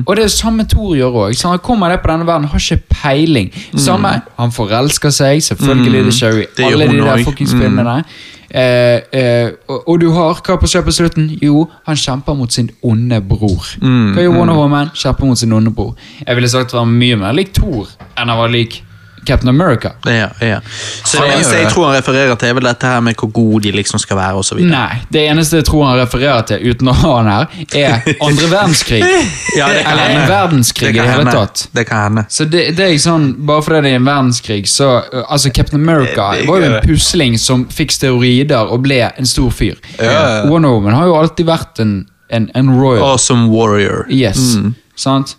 Og 0.05 0.15
det 0.15 0.25
er 0.25 0.27
samme 0.33 0.65
Thor 0.67 0.95
gjør 0.95 1.15
òg. 1.29 1.39
Han 1.47 1.59
kommer 1.63 1.89
ned 1.89 2.03
på 2.03 2.11
denne 2.11 2.27
verden, 2.27 2.47
har 2.51 2.59
ikke 2.59 2.83
peiling. 3.01 3.51
Samme, 3.77 4.21
Han 4.37 4.51
forelsker 4.51 5.09
seg, 5.15 5.41
selvfølgelig. 5.43 6.05
Det 6.05 6.13
skjer 6.13 6.31
jo 6.35 6.43
i 6.43 6.47
Mm. 6.57 6.65
Alle 6.71 6.87
de 6.91 6.97
der 6.97 7.23
fuckings 7.23 7.53
Mm. 7.53 8.03
Eh, 8.49 9.01
eh, 9.11 9.51
og, 9.67 9.89
og 9.89 10.01
du 10.01 10.09
har 10.13 10.37
hva 10.45 10.57
på 10.61 10.69
kjøpet 10.69 10.89
på 10.91 10.95
slutten? 10.99 11.29
Jo, 11.41 11.65
han 11.87 11.97
kjemper 11.99 12.37
mot 12.37 12.51
sin 12.53 12.69
onde 12.85 13.19
bror. 13.25 13.65
Mm, 13.81 14.13
Hva 14.13 14.25
gjør 14.25 14.35
Wonder 14.37 14.59
Woman? 14.59 14.91
Kjemper 14.95 15.25
mot 15.25 15.39
sin 15.39 15.53
onde 15.53 15.73
bror. 15.73 15.95
Jeg 16.27 16.35
ville 16.37 16.49
sagt 16.49 16.73
at 16.73 16.79
han 16.79 16.91
var 16.91 16.99
mye 16.99 17.21
mer 17.25 17.37
lik 17.37 17.53
Thor 17.57 17.89
enn 18.15 18.29
han 18.31 18.37
var 18.39 18.53
lik 18.53 18.81
Captain 19.25 19.49
America. 19.49 19.91
Ja, 20.05 20.29
ja. 20.41 20.59
Så 21.03 21.21
det 21.21 21.33
eneste 21.33 21.57
jeg 21.59 21.71
tror 21.73 21.87
han 21.89 21.95
refererer 21.97 22.35
til, 22.39 22.49
er 22.49 22.57
vel 22.59 22.67
dette 22.69 22.87
her 22.87 23.01
med 23.05 23.15
hvor 23.19 23.31
god 23.35 23.61
de 23.65 23.71
liksom 23.75 23.99
skal 24.01 24.17
være, 24.19 24.39
og 24.41 24.45
så 24.45 24.55
videre. 24.57 24.71
Nei, 24.75 24.99
det 25.13 25.25
eneste 25.29 25.59
jeg 25.61 25.67
tror 25.69 25.85
han 25.89 25.99
refererer 25.99 26.45
til, 26.49 26.63
uten 26.71 26.91
å 26.91 26.95
ha 27.01 27.13
han 27.17 27.29
her, 27.31 27.57
er 27.75 28.09
andre 28.21 28.51
verdenskrig. 28.51 29.03
Ja, 29.55 29.69
det 29.71 29.83
kan 29.85 29.93
Eller 29.93 30.09
en 30.19 30.25
verdenskrig 30.29 30.89
i 30.89 30.97
Det 30.97 31.03
hele 31.07 31.21
hende. 31.21 31.31
tatt. 31.31 31.61
Det 31.71 31.85
kan 31.87 32.01
hende. 32.03 32.23
Så 32.29 32.43
det, 32.45 32.63
det 32.75 32.83
er 32.83 32.89
ikke 32.95 33.03
sånn, 33.05 33.27
Bare 33.47 33.63
fordi 33.63 33.81
det 33.85 33.91
er 33.93 33.99
en 34.01 34.07
verdenskrig, 34.09 34.65
så 34.67 34.87
uh, 35.13 35.21
Altså, 35.31 35.51
Captain 35.55 35.79
America 35.79 36.25
Det 36.35 36.41
er 36.43 36.49
var 36.49 36.59
jo 36.59 36.71
en 36.73 36.75
pusling 36.83 37.37
som 37.39 37.63
fikk 37.71 37.93
steroider 37.95 38.67
og 38.73 38.83
ble 38.83 38.97
en 39.07 39.29
stor 39.29 39.53
fyr. 39.55 39.77
Ja, 39.99 40.11
ja. 40.11 40.41
Wonder 40.49 40.73
Woman 40.75 40.97
har 40.97 41.07
jo 41.07 41.15
alltid 41.21 41.47
vært 41.47 41.79
en, 41.83 41.93
en, 42.29 42.49
en 42.55 42.73
royal. 42.75 43.03
Awesome 43.13 43.47
warrior. 43.53 44.03
Yes. 44.11 44.41
Mm. 44.59 44.73
Sant? 44.99 45.37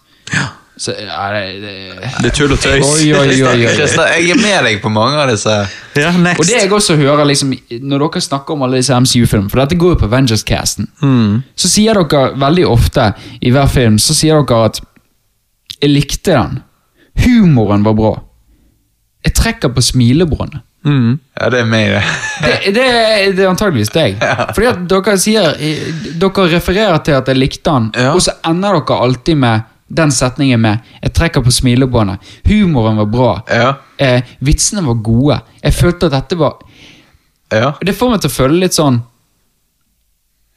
Så, 0.77 0.93
ja, 0.93 1.31
det, 1.32 1.61
det. 1.62 2.27
Er 2.28 2.32
tull 2.36 2.53
og 2.53 2.59
tøys. 2.61 2.85
Oi, 2.85 3.07
oi, 3.16 3.28
oi, 3.32 3.44
oi. 3.48 3.61
Jeg 3.65 4.31
er 4.35 4.40
med 4.43 4.66
deg 4.66 4.82
på 4.82 4.90
mange 4.93 5.16
av 5.23 5.31
disse. 5.31 5.55
Ja, 5.97 6.11
next. 6.12 6.43
Og 6.43 6.44
det 6.51 6.59
jeg 6.59 6.73
også 6.77 6.97
hører 7.01 7.24
liksom, 7.24 7.55
Når 7.81 8.03
dere 8.05 8.20
snakker 8.20 8.53
om 8.59 8.62
alle 8.66 8.82
disse 8.82 8.93
MCU-filmene, 9.01 9.48
for 9.51 9.62
dette 9.62 9.78
går 9.81 9.94
jo 9.94 10.01
på 10.03 10.09
Avengers-casten, 10.11 10.90
Mm. 11.01 11.43
så 11.57 11.69
sier 11.73 11.94
dere 11.97 12.35
veldig 12.36 12.66
ofte 12.69 13.07
i 13.40 13.51
hver 13.55 13.66
film 13.73 13.97
så 13.98 14.12
sier 14.15 14.43
dere 14.44 14.65
at 14.69 14.81
'jeg 15.81 15.90
likte 15.90 16.32
den'. 16.36 16.61
Humoren 17.24 17.82
var 17.85 17.94
bra. 17.94 18.12
Jeg 19.24 19.35
trekker 19.35 19.69
på 19.74 19.81
smilebåndet. 19.82 20.61
Mm. 20.85 21.19
Ja, 21.40 21.48
det 21.51 21.61
er 21.61 21.65
meg, 21.65 21.89
det. 21.89 22.03
Det, 22.43 22.74
det, 22.74 22.85
det 23.36 23.44
er 23.44 23.48
antageligvis 23.48 23.90
deg. 23.90 24.20
Fordi 24.55 24.66
at 24.70 24.85
dere 24.89 25.16
sier 25.19 25.48
eh, 25.59 25.89
Dere 26.20 26.47
refererer 26.53 26.98
til 27.03 27.12
at 27.16 27.27
jeg 27.28 27.36
likte 27.36 27.70
den, 27.70 27.90
Ja. 27.97 28.12
og 28.12 28.20
så 28.23 28.31
ender 28.47 28.73
dere 28.78 29.01
alltid 29.01 29.36
med 29.36 29.61
den 29.89 30.11
setningen 30.13 30.61
med 30.61 30.79
'jeg 31.03 31.13
trekker 31.13 31.41
på 31.43 31.51
smilebåndet'. 31.51 32.19
Humoren 32.45 32.97
var 32.97 33.07
bra. 33.07 33.43
Ja. 33.49 33.75
Eh, 33.99 34.23
vitsene 34.41 34.87
var 34.87 34.95
gode. 34.95 35.41
Jeg 35.63 35.75
følte 35.75 36.07
at 36.07 36.13
dette 36.13 36.39
var 36.39 36.57
Ja. 37.53 37.73
Det 37.81 37.95
får 37.95 38.11
meg 38.11 38.21
til 38.21 38.31
å 38.31 38.35
føle 38.35 38.59
litt 38.59 38.75
sånn 38.75 39.03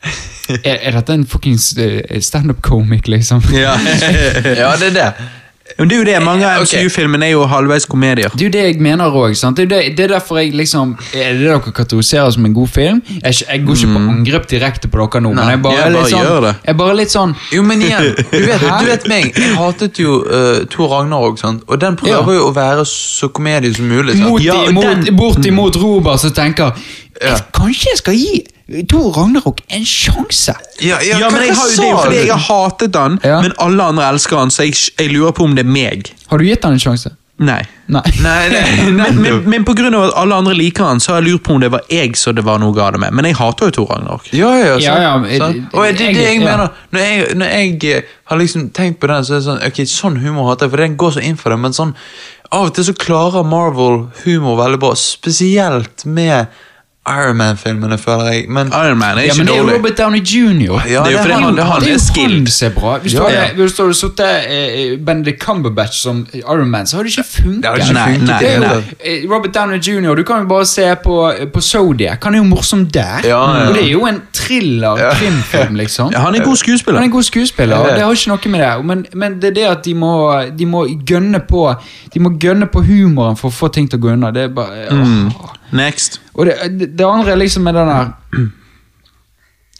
Er, 0.66 0.80
er 0.82 0.92
dette 0.92 1.14
en 1.14 1.26
fuckings 1.26 1.78
uh, 1.78 2.20
standup-comic, 2.20 3.08
liksom? 3.08 3.42
Ja. 3.54 3.76
ja, 4.64 4.76
det 4.80 4.88
er 4.88 4.96
det. 4.96 5.14
Men 5.78 5.90
det 5.90 5.96
er 5.96 6.00
jo 6.00 6.06
det, 6.08 6.16
mange 6.26 6.46
av 6.48 6.62
Ok. 6.64 6.72
MCU-filmene 6.74 7.26
er 7.28 7.32
jo 7.36 7.44
halvveis 7.48 7.86
komedier. 7.86 8.30
Det 8.34 8.41
er 8.41 8.48
jo 8.48 8.52
det 8.56 8.64
jeg 8.66 8.80
mener 8.82 9.06
òg. 9.16 9.36
Det, 9.56 9.64
er 9.64 9.70
det, 9.70 9.80
det 9.98 10.06
er 10.08 10.14
derfor 10.16 10.40
jeg 10.41 10.54
liksom 10.58 10.96
Er 11.14 11.34
det 11.38 11.46
dere 11.46 11.60
kategoriserer 11.76 12.32
som 12.36 12.46
en 12.46 12.54
god 12.54 12.68
film? 12.68 13.02
Jeg, 13.24 13.34
jeg 13.50 13.64
går 13.68 13.76
ikke 13.78 13.94
på 13.94 14.02
angrep 14.16 14.48
direkte 14.50 14.88
på 14.91 14.98
dere 15.06 15.22
nå, 15.22 15.34
men 15.38 15.50
jeg 15.54 15.62
bare, 15.62 15.78
ja, 15.78 15.86
er 15.86 15.94
bare 15.94 16.10
sånn, 16.10 16.26
gjør 16.26 16.41
det. 16.48 16.54
jeg 16.66 16.78
bare 16.82 16.96
litt 17.00 17.14
sånn 17.14 17.36
Jo, 17.54 17.64
men 17.70 17.82
igjen, 17.86 18.10
du 18.32 18.46
vet, 18.50 18.66
du 18.66 18.86
vet 18.90 19.08
meg. 19.14 19.32
Jeg 19.38 19.56
hatet 19.60 20.00
jo 20.02 20.18
uh, 20.26 20.66
Tor 20.74 20.90
Ragnarok, 20.98 21.40
sant? 21.40 21.64
og 21.68 21.80
den 21.82 21.96
prøver 22.00 22.34
Ja. 22.34 22.40
jo 22.40 22.48
å 22.50 22.54
være 22.56 22.86
så 22.90 23.30
komedie 23.30 23.74
som 23.76 23.86
mulig. 23.88 24.18
sant? 24.18 24.30
mot, 24.30 24.41
Ja, 24.44 24.64
imot, 24.70 25.12
bortimot 25.16 25.76
Robert 25.80 26.20
som 26.20 26.32
tenker 26.36 26.74
Ja. 27.22 27.36
jeg, 27.36 27.44
Kanskje 27.54 27.94
jeg 27.94 27.98
skal 28.04 28.14
gi 28.18 28.44
Thor 28.90 29.12
Ragnarok 29.16 29.62
en 29.68 29.86
sjanse? 29.86 30.54
Ja, 30.82 31.00
ja, 31.02 31.18
Ja, 31.20 31.30
men 31.34 31.41
jeg 31.48 31.56
har 31.58 31.70
jo, 31.70 31.82
Det 31.82 32.04
fordi 32.04 32.20
jeg 32.28 32.32
har 32.36 32.44
hatet 32.70 32.96
han, 32.96 33.20
Ja. 33.24 33.41
men 33.41 33.54
alle 33.58 33.84
andre 33.84 34.10
elsker 34.14 34.38
han, 34.38 34.52
så 34.54 34.64
jeg, 34.68 34.76
jeg 35.00 35.10
lurer 35.16 35.32
på 35.34 35.44
om 35.48 35.56
det 35.56 35.66
er 35.66 35.72
meg. 35.72 36.12
Har 36.30 36.38
du 36.38 36.46
gitt 36.46 36.64
han 36.64 36.74
en 36.78 36.80
sjanse? 36.80 37.16
Nei. 37.40 37.62
Nei. 37.88 38.02
Nei, 38.22 38.50
nei, 38.52 38.91
Men, 39.00 39.22
men, 39.24 39.44
men 39.48 39.96
av 39.96 40.04
at 40.10 40.16
alle 40.20 40.36
andre 40.36 40.54
liker 40.54 40.84
han, 40.84 41.00
så 41.00 41.14
har 41.14 41.22
jeg 41.22 41.32
lurt 41.32 41.44
på 41.48 41.54
om 41.56 41.62
det 41.64 41.70
var 41.72 41.82
jeg 41.90 42.18
som 42.20 42.36
det 42.36 42.44
var 42.44 42.60
noe 42.60 42.76
galt 42.76 43.00
med. 43.00 43.14
Men 43.16 43.26
jeg 43.30 43.38
hater 43.40 43.70
jo 43.72 43.72
Tor 43.78 43.88
Ragnarok. 43.94 44.28
Ja, 44.36 44.50
ja, 44.60 44.74
så, 44.76 44.84
Ja, 44.84 44.96
ja? 45.00 45.14
Og 45.72 45.86
det 45.86 45.98
det, 45.98 45.98
det 45.98 46.16
jeg 46.20 46.26
jeg- 46.36 46.44
mener. 46.44 46.70
Når 46.91 47.00
jeg, 47.00 47.36
når 47.40 47.46
jeg 47.56 47.96
eh, 47.96 48.04
har 48.26 48.38
liksom 48.38 48.70
tenkt 48.76 49.00
på 49.00 49.08
den, 49.08 49.24
så 49.24 49.34
er 49.34 49.40
det 49.40 49.48
sånn 49.48 49.64
Ok, 49.66 49.80
sånn 49.88 50.20
humor 50.20 50.50
hater 50.52 50.68
jeg, 50.68 50.72
for 50.76 50.78
den 50.84 50.98
går 50.98 51.12
så 51.16 51.24
inn 51.24 51.38
for 51.40 51.50
det, 51.56 51.60
men 51.64 51.72
sånn 51.72 51.96
Av 52.52 52.66
og 52.68 52.74
til 52.76 52.84
så 52.84 52.94
klarer 52.98 53.44
Marvel 53.46 54.10
humor 54.26 54.58
veldig 54.60 54.80
bra, 54.82 54.91
spesielt 54.98 56.04
med 56.06 56.48
Iron 57.08 57.38
Man-filmene, 57.38 57.98
føler 57.98 58.26
jeg. 58.32 58.46
Men 58.50 58.68
Iron 58.68 58.98
Man 59.00 59.18
er 59.18 59.22
Ja, 59.22 59.32
ikke 59.32 59.38
men 59.38 59.48
det 59.48 59.56
er 59.56 59.60
jo. 59.64 59.70
Robert 59.78 59.98
Downey 59.98 60.20
jr. 60.20 60.82
Ja, 60.90 61.04
det 61.04 61.08
er 61.08 61.12
jo 61.12 61.18
fordi 61.18 61.34
han- 61.34 61.56
det 61.56 61.64
han 61.66 61.84
er 61.84 61.98
skill. 61.98 62.46
Det 62.46 62.54
han 62.62 62.72
er 62.72 62.76
bra. 62.80 62.98
Hvis 63.00 63.12
du 63.14 63.18
Ja, 63.18 63.30
hadde, 63.30 63.74
ja. 63.78 63.92
sittet 63.94 64.46
eh, 64.50 64.98
Benedict 65.06 65.40
Cumberbatch 65.42 66.02
som 66.02 66.28
Iron 66.34 66.70
Man, 66.70 66.86
så 66.88 66.98
hadde 66.98 67.10
det 67.10 67.18
ikke 67.18 67.30
funket. 67.30 67.62
Det 67.64 67.72
ikke 67.80 67.86
funket. 67.86 68.22
nei, 68.28 68.40
Det 68.40 68.50
er 68.50 68.56
jo, 68.56 68.62
nei. 68.62 68.84
eh, 69.06 69.26
Robert 69.32 69.54
Downey 69.56 69.78
jr., 69.80 70.16
du 70.16 70.24
kan 70.24 70.42
jo 70.42 70.48
bare 70.48 70.66
se 70.66 70.96
på, 71.04 71.34
på 71.54 71.62
Zodiac. 71.62 72.24
Han 72.24 72.34
er 72.36 72.38
jo 72.38 72.44
morsom 72.44 72.86
der. 72.86 73.20
Ja, 73.24 73.30
ja. 73.30 73.68
Og 73.70 73.74
det 73.76 73.84
er 73.84 73.92
jo 73.92 74.06
en 74.06 74.22
thriller-krimfilm, 74.34 75.76
liksom. 75.76 76.12
Ja, 76.14 76.20
han 76.20 76.36
er 76.36 76.44
god 76.44 76.56
skuespiller. 76.58 77.00
Han 77.00 77.04
er 77.04 77.12
en 77.12 77.12
god 77.12 77.24
skuespiller, 77.24 77.76
og 77.76 77.88
det. 77.90 78.02
har 78.02 78.12
ikke 78.12 78.28
noe 78.28 78.52
med 78.52 78.60
det 78.60 78.86
Men, 78.86 79.06
men 79.14 79.40
det 79.42 79.50
er 79.50 79.54
det 79.54 79.68
at 79.78 79.84
de 79.86 79.94
må, 79.94 80.42
de 80.60 80.66
må 80.66 80.86
gønne 81.06 81.40
på 81.50 81.76
De 82.14 82.20
må 82.20 82.30
gønne 82.40 82.66
på 82.68 82.82
humoren 82.86 83.38
for 83.38 83.50
å 83.50 83.54
få 83.54 83.68
ting 83.74 83.90
til 83.90 84.00
å 84.00 84.02
gå 84.02 84.14
unna. 84.14 84.32
Det 84.32 84.44
er 84.44 84.48
bare 84.54 84.88
åh. 84.92 85.56
Next. 85.72 86.22
Og 86.34 86.46
det, 86.46 86.56
det, 86.98 87.06
andre 87.06 87.32
er 87.32 87.36
liksom 87.36 87.64
med 87.64 87.74
den 87.74 87.88
der 87.88 88.12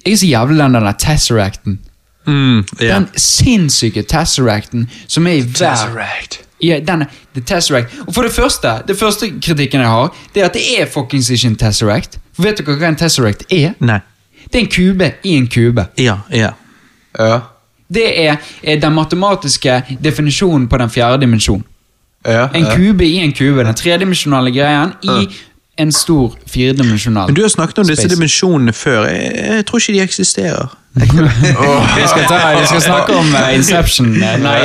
Jeg 0.06 0.14
er 0.14 0.18
så 0.18 0.26
jævlig 0.28 0.60
den 0.60 0.74
der 0.74 0.92
Tesseracten. 0.92 1.80
Mm, 2.28 2.58
yeah. 2.58 2.66
Den 2.96 3.08
sinnssyke 3.18 4.04
Tesseracten 4.04 4.90
som 5.08 5.28
er 5.28 5.32
i 5.32 5.42
hver 5.42 6.46
ja, 6.62 6.80
den, 6.80 7.02
er- 7.02 7.06
The 7.34 7.42
Tesseract. 7.42 7.94
Og 8.08 8.14
for 8.14 8.22
det 8.22 8.32
første, 8.32 8.68
det 8.88 8.98
første 9.00 9.34
kritikken 9.42 9.82
jeg 9.82 9.90
har, 9.90 10.16
det 10.36 10.42
er 10.42 10.46
at 10.46 10.54
det 10.54 10.62
er 10.82 10.86
fuckings 10.86 11.30
ikke 11.30 11.48
en 11.48 11.56
Tesseract. 11.56 12.20
For 12.36 12.44
vet 12.44 12.58
dere 12.60 12.76
hva 12.76 12.88
en 12.92 12.96
Tesseract 13.00 13.46
er? 13.52 13.74
Nei. 13.80 14.00
Det 14.50 14.56
er 14.56 14.66
en 14.66 14.72
kube 14.72 15.12
i 15.24 15.36
en 15.38 15.48
kube. 15.48 15.86
Ja, 15.98 16.18
ja. 16.32 16.52
Ja. 17.20 17.40
Det 17.94 18.06
er, 18.26 18.38
er 18.64 18.80
den 18.80 18.94
matematiske 18.94 19.82
definisjonen 20.04 20.68
på 20.70 20.78
den 20.78 20.90
fjerde 20.90 21.22
dimensjonen. 21.22 21.66
Ja, 22.26 22.48
En 22.54 22.66
kube 22.66 23.06
i 23.06 23.18
en 23.24 23.32
kube. 23.34 23.64
Den 23.64 23.76
tredimensjonale 23.76 24.52
greien 24.52 24.92
i 25.04 25.30
en 25.80 25.92
stor 25.96 26.36
firedimensjonal 26.48 27.32
Men 27.32 27.38
du 27.38 27.42
har 27.46 27.52
snakket 27.54 27.82
om 27.84 27.88
disse 27.88 28.08
dimensjonene 28.12 28.74
før. 28.76 29.08
Jeg, 29.08 29.32
jeg 29.40 29.66
tror 29.70 29.84
ikke 29.84 29.96
de 29.96 30.02
eksisterer. 30.04 30.76
Vi 31.00 31.06
skal, 31.06 32.24
ta, 32.28 32.38
vi 32.60 32.66
skal 32.66 32.82
snakke 32.82 33.16
om 33.16 33.36
eh, 33.38 33.56
Inception. 33.56 34.08
eh, 34.24 34.40
Nei, 34.42 34.58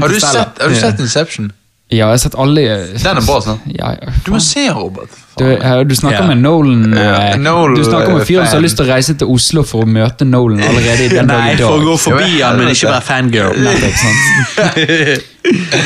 Har 0.00 0.08
du 0.08 0.20
sett, 0.20 0.60
har 0.62 0.68
du 0.68 0.78
sett 0.78 1.00
Inception? 1.00 1.50
Ja, 1.90 1.96
jeg 1.96 2.06
har 2.06 2.20
sett 2.22 2.36
alle 2.38 2.62
Den 3.02 3.18
er 3.18 3.24
bra, 3.26 3.40
sant? 3.42 3.64
Ja, 3.66 3.88
ja. 3.98 4.12
Du 4.22 4.30
må 4.30 4.38
se, 4.38 4.62
Robert. 4.70 5.10
Du, 5.40 5.42
eh, 5.50 5.80
du 5.82 5.94
snakker 5.98 6.20
yeah. 6.20 6.28
med 6.28 6.38
Nolan 6.44 6.92
eh, 6.94 7.34
Nolan, 7.40 7.74
Du 7.74 7.82
snakker 7.84 8.12
om 8.12 8.20
en 8.20 8.26
fyr 8.26 8.44
som 8.44 8.60
har 8.60 8.62
lyst 8.62 8.78
til 8.78 8.86
å 8.86 8.92
reise 8.92 9.16
til 9.18 9.32
Oslo 9.34 9.64
for 9.66 9.82
å 9.82 9.90
møte 9.90 10.26
Nolan 10.28 10.62
allerede 10.62 11.08
i 11.08 11.10
den 11.10 11.26
dag 11.32 11.42
Nei, 11.42 11.56
dag. 11.58 11.66
for 11.66 11.82
å 11.82 11.88
gå 11.88 11.96
forbi 12.04 12.30
Ja, 12.38 12.52
han, 12.52 12.62
men 12.62 12.70
ikke 12.70 12.92
være 12.92 13.06
fangirl. 13.08 13.58
Nettopp, 13.66 13.98
sant? 14.04 15.28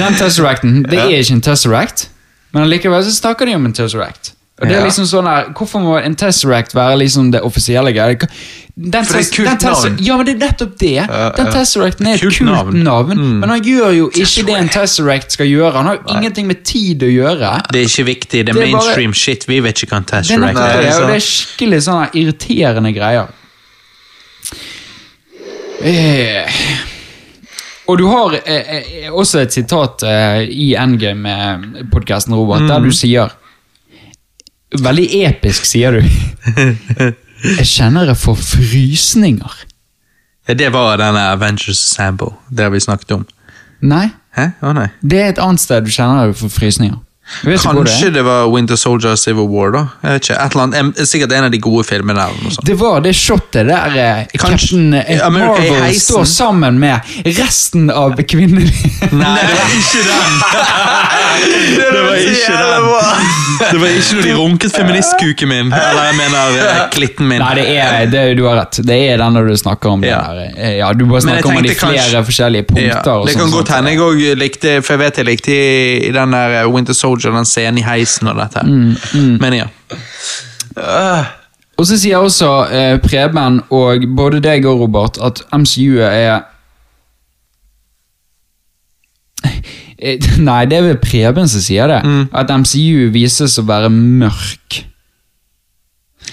Den 0.04 0.20
Tesseracten, 0.20 0.78
det 0.90 1.00
er 1.06 1.16
ikke 1.16 1.38
en 1.38 1.44
Tesseract, 1.48 2.08
men 2.52 2.68
likevel 2.68 3.04
så 3.06 3.14
snakker 3.14 3.48
de 3.48 3.56
om 3.56 3.64
en 3.70 3.76
Tesseract. 3.76 4.34
Og 4.62 4.68
det 4.70 4.76
er 4.78 4.84
liksom 4.86 5.06
sånn 5.10 5.26
her, 5.26 5.48
Hvorfor 5.58 5.80
må 5.82 5.96
en 5.98 6.14
Tesseract 6.14 6.76
være 6.78 7.00
liksom 7.00 7.32
det 7.34 7.40
offisielle 7.42 7.90
greia? 7.90 8.14
Den 8.74 9.04
For 9.06 9.16
det 9.18 9.20
er 9.20 9.26
et 9.26 9.34
kult 9.34 9.48
den 9.50 9.70
navn. 9.70 9.96
Ja, 10.02 10.16
men 10.18 10.26
det 10.26 10.34
er 10.34 10.40
nettopp 10.48 10.76
det. 10.78 10.92
Den. 11.38 11.50
Tesseracten 11.54 12.06
er 12.10 12.14
et 12.16 12.22
Kult 12.22 12.38
kult, 12.38 12.48
navn. 12.50 12.78
navn, 12.86 13.20
men 13.40 13.50
han 13.50 13.62
gjør 13.66 13.90
jo 13.96 14.06
ikke 14.14 14.44
det 14.46 14.56
en 14.58 14.70
Tesseract 14.70 15.34
skal 15.36 15.46
gjøre. 15.50 15.72
Han 15.76 15.86
har 15.90 15.98
jo 15.98 16.16
ingenting 16.16 16.46
med 16.50 16.62
tid 16.66 17.02
å 17.02 17.10
gjøre. 17.10 17.50
Det 17.70 17.82
er 17.82 17.90
ikke 17.90 18.06
viktig, 18.08 18.46
det 18.46 18.48
er 18.48 18.52
Det 18.52 18.54
er 18.54 18.60
bare- 18.62 18.70
mainstream 18.72 19.12
shit. 19.14 19.46
Vi 19.48 19.60
vet 19.60 19.82
ikke 19.82 19.90
hva 19.90 19.96
en 20.02 20.06
er 20.06 20.22
Tesseract 20.22 20.58
er. 20.58 20.82
det, 20.82 21.06
det 21.10 21.16
er 21.18 21.26
skikkelig 21.28 21.80
sånne 21.88 22.10
irriterende 22.14 22.94
greier. 22.94 23.28
Eh. 25.82 26.50
Og 27.86 27.98
du 28.00 28.06
har 28.08 28.32
eh, 28.46 28.76
eh, 29.04 29.08
også 29.12 29.42
et 29.44 29.52
sitat 29.52 30.02
eh, 30.08 30.42
i 30.48 30.74
Endgame-podkasten, 30.80 32.32
Robert, 32.34 32.64
der 32.70 32.80
du 32.80 32.90
sier 32.94 33.34
Veldig 34.82 35.06
episk, 35.28 35.66
sier 35.68 35.94
du. 35.94 36.02
Jeg 37.44 37.66
kjenner 37.68 38.08
jeg 38.08 38.16
får 38.16 38.38
frysninger. 38.40 39.56
Ja, 40.48 40.54
Det 40.56 40.70
var 40.72 40.96
denne 41.00 41.26
Avengers 41.34 41.78
Sample, 41.92 42.32
det 42.48 42.64
har 42.64 42.72
vi 42.72 42.80
snakket 42.80 43.12
om. 43.18 43.26
Nei, 43.84 44.06
Hæ? 44.34 44.48
Å 44.64 44.72
nei. 44.74 44.88
det 45.04 45.18
er 45.20 45.28
et 45.34 45.38
annet 45.38 45.60
sted 45.62 45.84
du 45.84 45.90
kjenner 45.92 46.32
du 46.32 46.38
får 46.40 46.50
frysninger. 46.56 46.96
Ikke 47.24 47.56
det. 47.56 47.60
Kanskje 47.64 48.10
det 48.14 48.22
var 48.24 48.46
Winter 48.52 48.76
Soldier 48.76 49.16
Civil 49.16 49.46
War, 49.48 49.70
da. 49.72 49.84
Jeg 50.02 50.12
vet 50.18 50.22
ikke, 50.28 50.36
et 50.44 50.52
eller 50.54 50.62
annet, 50.82 50.98
Sikkert 51.08 51.32
en 51.32 51.44
av 51.44 51.50
de 51.54 51.58
gode 51.64 51.84
filmene. 51.88 52.20
eller 52.20 52.42
noe 52.44 52.52
sånt. 52.52 52.66
Det 52.68 52.76
var 52.80 53.00
det 53.00 53.14
shotet 53.16 53.66
der 53.70 53.96
eh, 53.96 54.26
Captain 54.38 54.92
eh, 54.94 55.20
America 55.26 55.54
Marvel 55.62 55.82
heisen. 55.86 56.00
står 56.14 56.24
sammen 56.28 56.78
med 56.78 57.00
resten 57.24 57.88
av 57.90 58.12
kvinnene. 58.28 58.68
Nei, 59.22 59.34
det 59.40 59.56
var 59.56 59.72
ikke 59.78 60.04
den! 60.10 60.38
Det 61.74 62.00
var 62.04 62.14
ikke 62.16 62.54
den. 62.56 62.84
Det 63.72 63.78
var 63.80 63.88
ikke 63.88 64.16
når 64.16 64.22
de 64.26 64.32
runket 64.38 64.72
feministkuken 64.76 65.48
min. 65.50 65.72
Eller 65.74 66.06
jeg 66.08 66.16
mener 66.18 66.58
eh, 66.60 66.80
klitten 66.94 67.28
min. 67.30 67.40
Nei, 67.42 67.54
det 67.58 67.64
er, 67.80 68.06
det, 68.12 68.22
du 68.38 68.44
har 68.46 68.56
rett. 68.62 68.78
Det 68.86 68.96
er 69.12 69.18
den 69.20 69.36
når 69.36 69.48
du 69.50 69.56
snakker 69.60 69.92
om 69.96 70.04
Ja. 70.04 70.20
det 70.34 70.46
der. 70.56 70.70
Ja, 70.78 70.92
du 70.92 71.04
bare 71.10 71.20
snakker 71.24 71.48
om 71.50 71.62
de 71.62 71.74
flere 71.74 71.98
kanskje- 71.98 72.22
forskjellige 72.28 72.66
punkter. 72.70 72.88
Ja, 72.88 73.02
og 73.14 73.26
det 73.26 73.34
sånn, 73.34 73.40
kan 73.44 73.50
sånt. 73.50 73.56
godt 73.58 73.74
hende 73.76 73.90
jeg 73.94 74.00
òg 74.04 74.22
likte 74.40 74.74
For 74.84 74.94
jeg 74.94 75.02
vet 75.04 75.16
jeg 75.22 75.26
likte 75.28 75.52
i, 75.54 76.08
i 76.08 76.12
den 76.14 76.30
der 76.34 76.66
Winter 76.70 76.92
Soldier, 76.94 77.13
den 77.22 77.44
scenen 77.48 77.78
i 77.78 77.86
heisen 77.86 78.28
og 78.28 78.36
dette. 78.40 78.62
Mm, 78.66 79.38
Men 79.40 79.52
ja. 79.54 79.66
Og 81.76 81.86
så 81.86 81.98
sier 81.98 82.18
også 82.22 82.48
eh, 82.70 82.96
Preben 83.02 83.60
og 83.74 84.04
både 84.16 84.40
deg 84.42 84.66
og 84.66 84.80
Robert 84.84 85.18
at 85.22 85.42
MCU-et 85.54 86.10
er 86.10 86.42
Eh, 90.04 90.18
Nei, 90.42 90.64
det 90.68 90.76
er 90.76 90.82
vel 90.88 90.96
Preben 91.00 91.46
som 91.48 91.62
sier 91.62 91.86
det. 91.88 92.00
Mm. 92.04 92.24
At 92.34 92.50
MCU 92.50 93.06
vises 93.14 93.54
å 93.60 93.64
være 93.64 93.88
mørk. 93.94 94.82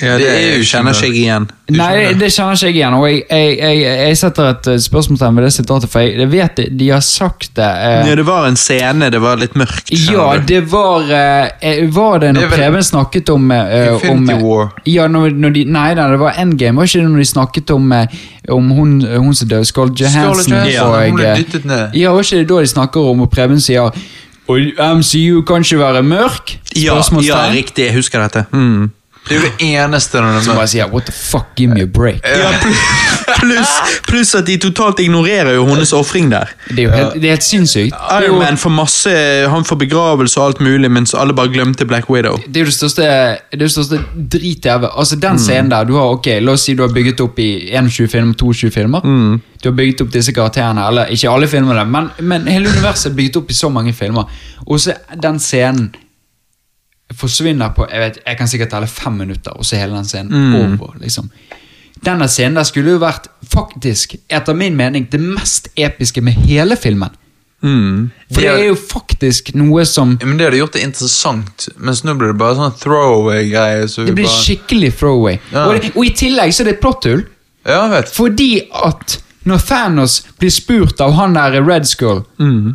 Ja 0.02 0.18
Det 0.18 0.28
er 0.32 0.58
jo 0.58 0.64
kjenner 0.66 0.96
ikke 0.98 1.08
jeg 1.08 1.18
igjen. 1.22 1.46
Nei, 1.72 2.14
det 2.20 2.28
kjenner 2.34 2.56
ikke 2.58 2.68
jeg 2.68 2.76
igjen. 2.76 2.96
Og 2.98 3.06
jeg, 3.08 3.20
jeg, 3.30 3.52
jeg, 3.62 3.82
jeg 4.10 4.18
setter 4.20 4.50
et 4.52 4.68
eh, 4.74 4.80
spørsmålstegn 4.84 5.38
ved 5.40 5.46
det 5.48 5.52
sitatet, 5.56 5.92
for 5.94 6.04
jeg, 6.04 6.28
vet 6.32 6.56
det, 6.60 6.66
de 6.80 6.90
har 6.92 7.04
sagt 7.06 7.52
det. 7.56 7.68
eh, 7.68 8.10
Ja, 8.10 8.16
det 8.20 8.26
var 8.28 8.48
en 8.50 8.58
scene, 8.60 9.10
det 9.14 9.22
var 9.24 9.40
litt 9.40 9.56
mørkt. 9.60 9.92
Ja, 9.96 10.26
du. 10.38 10.46
det 10.52 10.62
var 10.72 11.08
eh, 11.08 11.86
Var 11.96 12.20
det 12.20 12.28
Det 12.28 12.34
når 12.36 12.48
vel- 12.50 12.58
Preben 12.58 12.84
snakket 12.84 13.30
om 13.36 13.52
eh, 13.52 13.94
Infinity 13.94 14.34
om, 14.38 14.44
War. 14.44 14.72
Ja, 14.86 15.08
når, 15.08 15.30
når 15.46 15.56
de, 15.60 15.66
Nei 15.72 15.94
nei, 15.96 16.08
det 16.16 16.20
var 16.20 16.40
Endgame. 16.42 16.78
Var 16.82 16.90
ikke 16.92 17.04
det 17.06 17.10
når 17.14 17.24
de 17.24 17.30
snakket 17.32 17.72
om, 17.78 17.92
eh, 17.92 18.18
om 18.50 18.72
hun, 18.78 18.98
hun 19.06 19.36
som 19.38 19.48
døde, 19.48 19.66
Scarlett 19.70 20.00
Johansson? 20.04 20.44
Scarlett 20.44 20.74
Johansson, 20.76 20.96
og, 20.96 21.06
hun 21.08 21.22
ble 21.22 21.30
eh, 21.32 21.38
dyttet 21.46 21.66
ned. 21.70 21.96
Ja, 22.02 22.12
var 22.16 22.26
ikke 22.28 22.42
det 22.44 22.50
da 22.52 22.60
de 22.66 22.74
snakker 22.76 23.12
om, 23.14 23.22
og 23.28 23.32
Preben 23.32 23.62
sier 23.64 23.92
Og 24.52 24.74
MCU 24.98 25.44
kan 25.48 25.64
ikke 25.64 25.78
være 25.80 26.02
mørk? 26.04 26.58
ja, 26.76 26.98
ja, 27.24 27.38
riktig. 27.54 27.86
Jeg 27.88 27.96
husker 27.96 28.20
dette. 28.26 28.46
Mm. 28.52 28.90
Det 29.28 29.36
er 29.36 29.40
jo 29.40 29.48
det 29.48 29.68
eneste 29.68 30.22
når 30.22 30.42
Så 30.42 30.52
er 30.52 30.58
bare 30.58 30.68
sier 30.72 30.90
What 30.92 31.06
the 31.06 31.14
fuck, 31.16 31.52
give 31.56 31.74
me 31.74 31.84
a 31.86 31.86
break. 31.86 32.26
Ja, 32.26 32.52
pluss 33.40 33.72
pluss 34.10 34.34
at 34.36 34.48
de 34.48 34.58
totalt 34.62 35.00
ignorerer 35.00 35.54
jo 35.56 35.66
hennes 35.70 35.94
ofring 35.96 36.32
der. 36.32 36.50
Det 36.70 36.80
er 36.80 36.88
jo 36.88 36.92
helt, 36.96 37.14
det 37.22 37.30
er 37.30 37.36
helt 37.38 37.46
sinnssykt. 37.46 37.96
Iron 38.18 38.40
Man 38.42 38.58
får 38.60 38.74
masse 38.76 39.14
Han 39.54 39.66
får 39.68 39.80
begravelse 39.86 40.40
og 40.42 40.46
alt 40.48 40.62
mulig, 40.66 40.92
mens 40.92 41.14
alle 41.18 41.36
bare 41.38 41.54
glemte 41.54 41.86
Black 41.86 42.10
Widow. 42.10 42.38
det 42.48 42.62
er 42.62 42.66
jo 42.66 42.72
det 42.72 42.76
største, 42.76 43.02
det 43.06 43.60
er 43.60 43.64
det 43.64 43.72
største 43.72 44.02
drit 44.36 44.66
jeg 44.66 44.80
har 44.80 44.92
Altså 44.92 45.16
Mm. 45.16 45.22
Den 45.22 45.40
scenen 45.40 45.70
der 45.72 45.84
du 45.86 45.94
har, 45.96 46.10
ok, 46.16 46.28
La 46.42 46.52
oss 46.52 46.64
si 46.66 46.74
du 46.74 46.82
har 46.82 46.90
bygget 46.94 47.20
opp 47.22 47.40
i 47.40 47.70
21 47.78 48.08
filmer, 48.08 48.34
22 48.34 48.72
filmer. 48.72 49.02
Mm. 49.06 49.42
Du 49.64 49.70
har 49.70 49.76
bygget 49.76 50.02
opp 50.02 50.14
disse 50.14 50.34
karakterene, 50.34 50.88
eller 50.88 51.06
ikke 51.14 51.30
alle 51.30 51.48
filmene, 51.48 51.86
men, 51.86 52.10
men 52.20 52.48
hele 52.48 52.70
universet 52.70 53.12
er 53.12 53.16
bygget 53.16 53.38
opp 53.38 53.52
i 53.52 53.54
så 53.54 53.70
mange 53.70 53.94
filmer. 53.94 54.24
Og 54.68 54.80
så 54.80 54.96
den 55.22 55.40
scenen 55.40 55.92
forsvinner 57.18 57.74
på 57.76 57.88
Jeg 57.92 58.00
vet, 58.00 58.20
jeg 58.28 58.38
kan 58.38 58.48
sikkert 58.48 58.70
telle 58.74 58.88
fem 58.88 59.14
minutter, 59.14 59.52
og 59.58 59.66
så 59.66 59.76
hele 59.80 59.94
den 59.96 60.06
scenen 60.06 60.32
Mm. 60.32 60.80
over. 60.82 60.94
liksom 61.02 61.30
Denne 62.06 62.28
scenen 62.28 62.56
der 62.58 62.64
skulle 62.66 62.92
jo 62.96 63.00
vært 63.00 63.28
faktisk, 63.54 64.16
etter 64.30 64.54
min 64.58 64.76
mening, 64.76 65.08
det 65.12 65.20
mest 65.22 65.68
episke 65.78 66.22
med 66.22 66.34
hele 66.34 66.76
filmen. 66.76 67.10
Mm. 67.62 68.10
For 68.34 68.42
det 68.42 68.50
er 68.50 68.64
jo 68.72 68.76
faktisk 68.76 69.52
noe 69.54 69.84
som 69.86 70.16
men 70.24 70.38
det 70.40 70.48
hadde 70.48 70.58
gjort 70.58 70.74
det 70.74 70.82
interessant, 70.82 71.68
mens 71.78 72.02
nå 72.04 72.16
blir 72.18 72.32
det 72.34 72.40
bare 72.40 72.56
sånn 72.58 72.74
throwaway-greie. 72.82 73.86
Så 73.88 74.06
Det 74.08 74.16
blir 74.18 74.26
bare... 74.26 74.40
skikkelig 74.42 74.94
throwaway. 74.98 75.38
Ja. 75.54 75.68
Og, 75.68 75.76
det, 75.82 75.92
og 75.96 76.06
i 76.06 76.10
tillegg 76.10 76.54
så 76.58 76.64
er 76.64 76.72
det 76.72 76.74
et 76.80 76.82
plotthull. 76.82 77.22
Ja. 77.70 78.02
Fordi 78.10 78.64
at 78.74 79.20
når 79.44 79.58
Thanos 79.68 80.20
blir 80.40 80.50
spurt 80.54 81.02
av 81.02 81.12
han 81.18 81.34
der 81.34 81.62
Red 81.66 81.88
Skull 81.90 82.24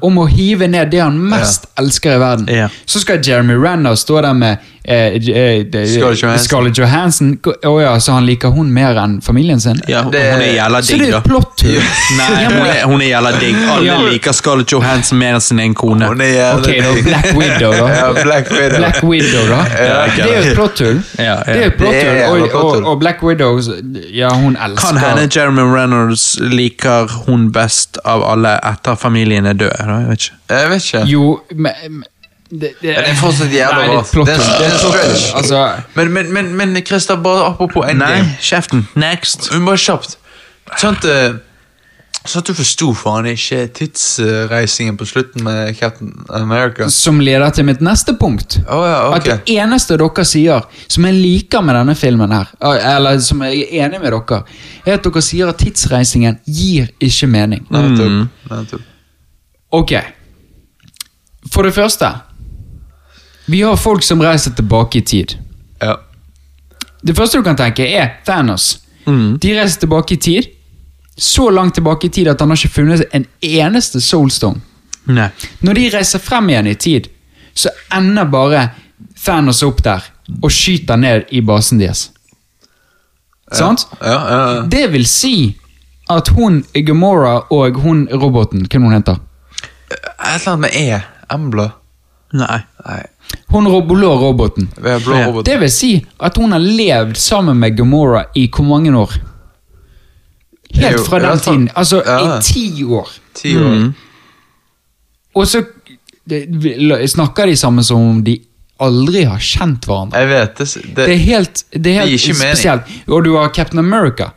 om 0.02 0.18
å 0.18 0.24
hive 0.26 0.66
ned 0.68 0.90
det 0.90 1.00
han 1.00 1.18
mest 1.30 1.66
elsker 1.78 2.16
i 2.16 2.18
verden, 2.18 2.48
Ja. 2.50 2.68
så 2.86 3.00
skal 3.00 3.22
Jeremy 3.22 3.54
Renner 3.54 3.94
stå 3.94 4.20
der 4.22 4.32
med 4.34 4.58
eh, 4.88 5.16
eh, 5.16 5.86
Scarlett 5.86 6.22
Johansson. 6.22 6.38
Scarlett 6.44 6.78
Johansson. 6.78 7.32
Å 7.66 7.72
ja, 7.82 7.92
så 8.00 8.12
han 8.16 8.26
liker 8.26 8.52
hun 8.54 8.72
mer 8.72 8.96
enn 9.02 9.18
familien 9.24 9.60
sin? 9.60 9.80
Ja, 9.90 10.02
hun 10.06 10.14
er 10.14 10.44
jævla 10.54 10.82
Så 10.82 10.96
det 10.98 11.08
er 11.08 11.12
jo 11.12 11.18
et 11.18 11.24
plottull. 11.26 11.80
Nei, 12.16 12.44
hun 12.44 12.66
er, 12.66 12.82
hun 12.86 13.02
er 13.02 13.10
jævla 13.10 13.32
digg. 13.40 13.56
Alle 13.74 13.86
Ja. 13.86 13.98
liker 14.06 14.32
Scarlett 14.36 14.72
Johansson 14.72 15.18
mer 15.18 15.34
enn 15.34 15.40
sin 15.44 15.58
egen 15.60 15.74
kone. 15.74 16.06
Hun 16.12 16.20
er 16.20 16.32
jævla 16.34 16.60
Ok, 16.60 16.70
da, 16.82 16.94
digg. 16.94 17.04
Black 17.10 17.32
Widow, 17.36 17.72
da. 17.72 17.88
Ja, 17.96 18.12
Black 18.22 18.50
Widow. 18.50 18.78
Black 18.78 19.02
Widow, 19.02 19.46
da. 19.50 19.60
Ja, 19.74 20.00
det 20.16 20.26
er 20.26 20.32
jo 20.36 20.50
et 20.50 20.54
plott 20.60 20.78
hull. 20.84 21.02
ja. 21.18 21.36
Det 21.46 21.56
er 21.56 21.66
et 21.66 21.78
Det 21.78 22.24
og, 22.28 22.54
og, 22.54 22.86
og 22.92 22.98
Black 23.00 23.22
Widow 23.22 23.60
Ja, 24.12 24.28
hun 24.34 24.56
elsker 24.56 24.88
Kan 24.88 24.98
hende 25.02 25.28
Jeremy 25.36 25.62
Reynolds 25.74 26.38
liker 26.40 27.06
hun 27.26 27.50
best 27.52 27.98
av 28.04 28.22
alle 28.26 28.56
etter 28.64 28.94
familien 28.98 29.46
er 29.46 29.52
død. 29.58 29.72
Da? 29.78 29.96
Jeg 30.00 30.08
vet 30.08 30.20
ikke. 30.26 30.36
Jeg 30.50 30.70
vet 30.70 30.84
ikke. 30.92 31.04
Jo, 31.10 31.40
men- 31.54 32.04
det, 32.50 32.74
det, 32.80 32.92
Ja, 32.94 33.00
det 33.00 33.08
er 33.10 33.18
fortsatt 33.20 33.50
jævla 33.52 33.74
bra. 33.74 33.86
det 33.86 33.96
rart. 33.96 34.06
et 34.06 34.12
plottull. 34.12 34.36
Det 34.36 34.58
det 34.60 34.66
er 34.66 34.78
stretch. 34.78 35.24
Altså, 35.36 35.64
Men, 35.94 36.12
men, 36.12 36.32
men, 36.32 36.52
men 36.56 36.76
Christer, 36.86 37.16
bare 37.16 37.46
apropos 37.50 37.86
Nei, 37.94 38.22
kjeften. 38.40 38.86
Next. 38.94 39.50
Men 39.52 39.64
bare 39.66 39.76
kjapt. 39.82 40.16
Sånn 40.78 40.96
at, 40.96 41.04
eh, 41.04 41.34
sånn 42.26 42.42
at 42.42 42.48
du 42.50 42.54
forsto 42.58 42.88
faen 42.98 43.26
ikke 43.30 43.60
tidsreisingen 43.78 44.96
på 44.98 45.06
slutten 45.06 45.44
med 45.46 45.76
Captain 45.78 46.12
America. 46.34 46.88
som 46.90 47.20
leder 47.20 47.50
til 47.54 47.64
mitt 47.68 47.80
neste 47.80 48.14
punkt. 48.18 48.58
Oh, 48.68 48.82
ja, 48.86 49.12
At 49.14 49.24
det 49.24 49.36
eneste 49.58 49.96
dere 49.98 50.24
sier, 50.26 50.62
som 50.88 51.04
jeg 51.06 51.14
liker 51.14 51.62
med 51.62 51.74
denne 51.78 51.94
filmen 51.94 52.30
her, 52.34 52.50
eller 52.62 53.18
som 53.22 53.42
jeg 53.46 53.62
er 53.70 53.86
enig 53.86 54.00
med 54.02 54.10
dere, 54.12 54.42
er 54.86 54.94
at 54.98 55.02
dere 55.06 55.22
sier 55.22 55.48
at 55.50 55.58
tidsreisingen 55.62 56.38
gir 56.46 56.90
ikke 57.00 57.26
mening. 57.30 57.66
Nettopp. 57.70 58.28
Nettopp. 58.50 58.82
Ok. 59.72 59.92
For 61.52 61.62
det 61.62 61.74
første. 61.74 62.10
Vi 63.46 63.62
har 63.62 63.76
folk 63.76 64.02
som 64.02 64.22
reiser 64.22 64.50
tilbake 64.58 64.98
i 64.98 65.02
tid. 65.02 65.36
Ja. 65.80 65.96
Det 67.02 67.14
første 67.14 67.38
du 67.38 67.44
kan 67.46 67.56
tenke, 67.58 67.86
er 67.86 68.16
Thanos. 68.26 68.78
De 69.40 69.52
reiser 69.54 69.80
tilbake 69.80 70.14
i 70.14 70.16
tid. 70.16 70.48
Så 71.16 71.50
langt 71.50 71.74
tilbake 71.74 72.06
i 72.06 72.10
tid 72.10 72.28
at 72.28 72.40
han 72.42 72.50
har 72.50 72.58
ikke 72.58 72.74
funnet 72.74 73.06
en 73.14 73.26
eneste 73.40 74.00
soulstone. 74.02 74.60
Nei. 75.06 75.28
Når 75.62 75.78
de 75.78 75.84
reiser 75.94 76.18
frem 76.20 76.50
igjen 76.50 76.66
i 76.66 76.74
tid, 76.74 77.06
så 77.54 77.70
ender 77.94 78.26
bare 78.28 78.64
Thanos 79.22 79.62
opp 79.62 79.82
der 79.86 80.02
og 80.42 80.50
skyter 80.50 80.98
ned 80.98 81.30
i 81.30 81.40
basen 81.46 81.78
deres. 81.78 82.08
Sant? 83.54 83.86
Ja, 84.00 84.10
ja, 84.10 84.40
ja. 84.56 84.62
Det 84.66 84.88
vil 84.92 85.06
si 85.06 85.36
at 86.10 86.28
hun 86.34 86.64
Gamora 86.86 87.38
og 87.54 87.78
hun 87.82 88.08
roboten, 88.10 88.66
hva 88.66 88.82
hun 88.82 88.94
heter 88.94 89.22
Et 89.86 90.02
eller 90.18 90.52
annet 90.52 90.64
med 90.64 90.74
E. 90.74 91.00
Embla. 91.30 91.68
Nei. 92.34 92.58
Nei. 92.82 93.02
Hun 93.50 93.68
ro- 93.68 93.80
blå 93.86 94.10
roboten. 94.20 94.68
Det, 94.76 94.96
blå 95.04 95.16
roboten. 95.26 95.44
Det 95.44 95.60
vil 95.60 95.70
si 95.70 95.92
at 96.20 96.36
hun 96.36 96.52
har 96.52 96.58
levd 96.60 97.16
sammen 97.16 97.56
med 97.58 97.76
Gamora 97.78 98.24
i 98.34 98.48
hvor 98.48 98.64
mange 98.66 98.92
år? 98.98 99.12
Er 100.74 100.88
Helt 100.90 101.06
fra 101.06 101.18
den 101.22 101.38
tiden. 101.40 101.68
Altså 101.76 102.02
Ja. 102.06 102.38
i 102.38 102.42
ti 102.42 102.84
år. 102.84 103.08
Ti 103.34 103.56
år. 103.56 103.92
Og 105.34 105.46
så 105.46 105.62
det, 106.28 106.46
Snakker 107.10 107.46
de 107.46 107.56
sammen 107.56 107.84
som 107.84 108.00
om 108.10 108.24
de 108.24 108.38
aldri 108.80 109.22
har 109.24 109.38
kjent 109.38 109.84
hverandre? 109.86 110.18
Jeg 110.18 110.28
vet 110.28 110.58
det, 110.58 110.66
det, 110.74 110.96
Det 110.96 111.12
er 111.14 111.16
helt, 111.22 111.64
det 111.72 111.86
er 111.86 112.00
helt 112.00 112.12
ikke 112.12 112.34
mening. 112.38 112.56
spesielt. 112.56 112.82
Og 113.08 113.24
du 113.24 113.36
har 113.36 113.48
Captain 113.54 113.78
America, 113.78 114.30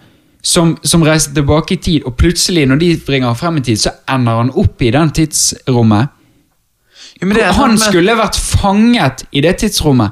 som, 0.43 0.77
som 0.83 1.01
reiser 1.03 1.33
tilbake 1.33 1.73
i 1.73 1.77
tid, 1.77 2.03
og 2.05 2.15
plutselig, 2.17 2.67
når 2.67 2.75
de 2.79 2.97
bringer 3.05 3.33
frem 3.33 3.57
i 3.57 3.61
tid, 3.61 3.75
så 3.77 3.89
ender 4.09 4.37
han 4.37 4.51
opp 4.55 4.81
i 4.81 4.91
den 4.91 5.11
tidsrommet. 5.11 6.07
Jo, 7.21 7.27
men 7.27 7.35
det 7.37 7.43
er 7.43 7.53
han 7.53 7.73
med- 7.75 7.79
skulle 7.83 8.15
vært 8.15 8.35
fanget 8.39 9.25
i 9.31 9.41
det 9.41 9.57
tidsrommet. 9.59 10.11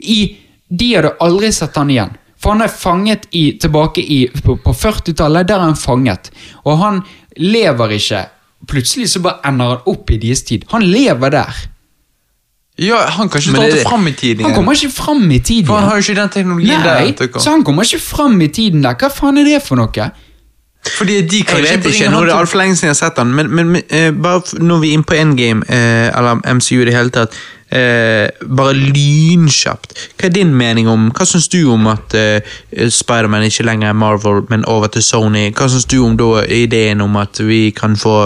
I, 0.00 0.36
de 0.70 0.94
hadde 0.94 1.14
aldri 1.20 1.50
sett 1.52 1.76
han 1.76 1.90
igjen. 1.92 2.14
For 2.40 2.54
han 2.54 2.62
er 2.64 2.68
fanget 2.72 3.26
i, 3.36 3.58
tilbake 3.60 4.00
i, 4.00 4.22
på, 4.44 4.54
på 4.64 4.72
40-tallet, 4.72 5.46
der 5.48 5.58
er 5.60 5.66
han 5.68 5.76
fanget. 5.76 6.30
Og 6.64 6.78
han 6.80 7.02
lever 7.36 7.92
ikke. 7.98 8.22
Plutselig 8.70 9.10
så 9.12 9.20
bare 9.20 9.40
ender 9.50 9.74
han 9.74 9.84
opp 9.92 10.10
i 10.10 10.16
deres 10.22 10.42
tid. 10.48 10.64
Han 10.72 10.82
lever 10.88 11.30
der. 11.36 11.60
Ja, 12.80 13.02
han 13.12 13.28
kan 13.28 13.42
ikke 13.42 13.60
det 13.74 13.82
fram 13.84 14.06
i 14.08 14.12
tiden 14.16 14.44
Han 14.46 14.54
kommer 14.54 14.72
ikke 14.72 14.88
fram 14.94 15.30
i 15.30 15.38
tiden. 15.44 15.66
For 15.66 15.76
han 15.76 15.88
har 15.90 15.98
jo 15.98 16.04
ikke 16.06 16.20
den 16.20 16.28
teknologien 16.32 16.80
Nei, 16.80 17.10
der. 17.12 17.38
så 17.40 17.50
han 17.52 17.64
kommer 17.64 17.84
ikke 17.84 18.00
fram 18.00 18.40
i 18.40 18.48
tiden 18.48 18.80
der. 18.86 18.94
Hva 18.96 19.10
faen 19.12 19.36
er 19.42 19.44
det 19.44 19.60
for 19.66 19.76
noe? 19.76 20.06
Fordi 20.80 21.20
de 21.28 21.42
kan 21.44 21.58
Jeg 21.60 21.78
vet 21.78 21.86
ikke, 21.92 22.08
nå 22.10 22.22
er 22.22 22.30
det 22.30 22.34
altfor 22.34 22.58
lenge 22.58 22.76
siden 22.76 22.88
jeg 22.88 22.96
har 22.96 23.00
sett 23.02 23.16
den, 23.20 23.34
men, 23.36 23.50
men, 23.52 23.72
men 23.74 23.82
eh, 23.92 24.10
bare 24.16 24.60
når 24.64 24.78
vi 24.80 24.88
er 24.88 24.96
inne 24.96 25.04
på 25.04 25.16
endgame, 25.18 25.64
eh, 25.68 26.08
eller 26.08 26.40
MCU 26.54 26.80
i 26.80 26.86
det 26.88 26.94
hele 26.96 27.12
tatt, 27.12 27.36
eh, 27.68 28.30
bare 28.48 28.72
lynkjapt. 28.74 29.92
Hva 30.16 30.28
er 30.30 30.34
din 30.34 30.54
mening 30.56 30.88
om, 30.88 31.10
hva 31.12 31.26
syns 31.28 31.50
du 31.52 31.58
om 31.72 31.84
at 31.92 32.16
eh, 32.16 32.54
Spiderman 32.88 33.44
ikke 33.44 33.66
lenger 33.68 33.92
er 33.92 33.98
Marvel, 33.98 34.40
men 34.48 34.64
over 34.64 34.88
til 34.94 35.04
Sony? 35.04 35.50
Hva 35.52 35.68
syns 35.68 35.84
du 35.90 35.98
om 36.04 36.16
da 36.16 36.44
ideen 36.48 37.04
om 37.04 37.18
at 37.20 37.42
vi 37.44 37.62
kan 37.76 37.96
få 38.00 38.16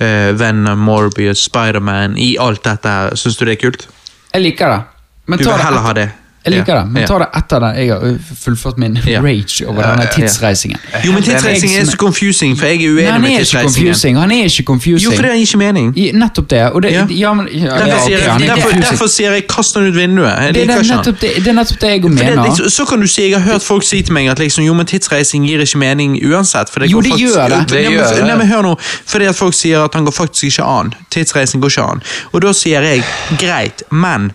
eh, 0.00 0.32
Venom, 0.38 0.80
Morbius, 0.88 1.44
Spiderman 1.50 2.16
i 2.16 2.36
alt 2.40 2.64
dette 2.64 2.94
her? 2.94 3.18
Syns 3.20 3.36
du 3.36 3.44
det 3.44 3.58
er 3.58 3.62
kult? 3.66 3.84
Jeg 4.32 4.44
liker 4.48 4.74
det. 4.74 4.80
Men 5.28 5.38
Du 5.38 5.44
vil 5.44 5.60
heller 5.60 5.84
ha 5.84 5.92
det? 5.92 6.08
Jeg 6.46 6.52
liker 6.54 6.74
det, 6.78 6.84
men 6.94 7.04
ta 7.08 7.16
det 7.18 7.26
etter 7.36 7.60
det. 7.60 7.68
Jeg 7.76 7.88
har 7.92 8.12
fullført 8.44 8.78
min 8.78 8.94
rage 9.26 9.66
over 9.68 9.82
denne 9.82 10.06
tidsreisingen. 10.14 10.78
Jo, 11.04 11.12
men 11.12 11.22
tidsreising 11.26 11.74
er 11.76 11.84
så 11.90 11.96
confusing, 12.00 12.54
for 12.58 12.66
jeg 12.70 12.84
er 12.84 12.92
uenig 12.94 13.10
han 13.12 13.20
med 13.20 13.34
tidsreisingen. 13.42 14.20
Han 14.22 14.30
er 14.32 14.44
ikke 14.46 14.62
confusing. 14.70 15.02
Jo, 15.04 15.10
for 15.16 15.26
det 15.26 15.32
gir 15.34 15.42
ikke 15.48 15.58
mening. 15.60 15.90
I, 15.98 16.06
nettopp 16.14 16.48
det. 16.50 16.62
Og 16.72 16.82
det 16.82 16.92
Ja. 16.94 17.04
ja. 17.10 17.34
men, 17.34 17.48
ja, 17.52 17.66
Derfor, 17.78 18.06
sier 18.06 18.18
jeg, 18.18 18.28
er 18.28 18.54
derfor, 18.54 18.70
derfor 18.80 19.06
sier 19.12 19.32
jeg 19.36 19.46
kast 19.50 19.74
den 19.76 19.88
ut 19.90 19.96
vinduet. 19.98 20.30
Jeg 20.30 20.54
det, 20.54 20.62
er 20.62 20.66
liker 20.66 20.74
det, 20.74 20.84
ikke 20.84 20.94
han. 20.94 21.02
nettopp 21.04 21.20
det, 21.20 21.32
det 21.44 21.52
er 21.52 21.58
nettopp 21.58 21.80
det 21.84 21.90
jeg 21.90 22.02
For 22.02 22.08
det, 22.08 22.24
mener. 22.24 22.42
liksom, 22.48 22.70
så 22.78 22.84
kan 22.92 23.00
du 23.00 23.06
si, 23.06 23.22
Jeg 23.28 23.40
har 23.40 23.52
hørt 23.52 23.62
folk 23.62 23.84
si 23.84 24.02
til 24.02 24.12
meg 24.16 24.28
at 24.32 24.38
liksom, 24.38 24.64
jo, 24.64 24.74
men 24.74 24.86
tidsreising 24.86 25.44
gir 25.50 25.60
ikke 25.66 25.78
mening 25.84 26.16
uansett. 26.32 26.70
For 26.72 26.80
det 26.80 26.90
Jo, 26.94 27.00
det 27.00 27.10
faktisk, 27.12 27.34
gjør 27.36 27.48
det. 27.48 27.60
Det 27.68 27.82
Nei, 27.82 27.82
men- 27.90 27.98
gjør 27.98 28.14
det. 28.14 28.24
Nei, 28.30 28.36
men 28.36 28.46
hør 28.54 28.62
nå, 28.70 28.74
fordi 29.06 29.24
at 29.28 29.36
folk 29.36 29.54
sier 29.54 29.84
at 29.84 29.94
han 29.94 30.04
går 30.08 30.12
faktisk 30.22 30.44
ikke 30.54 30.64
an. 30.64 30.94
Tidsreising 31.10 31.60
går 31.60 31.68
ikke 31.76 31.82
an. 31.92 32.02
Og 32.32 32.40
da 32.42 32.52
sier 32.52 32.80
jeg 32.82 33.02
greit, 33.38 33.82
men 33.90 34.30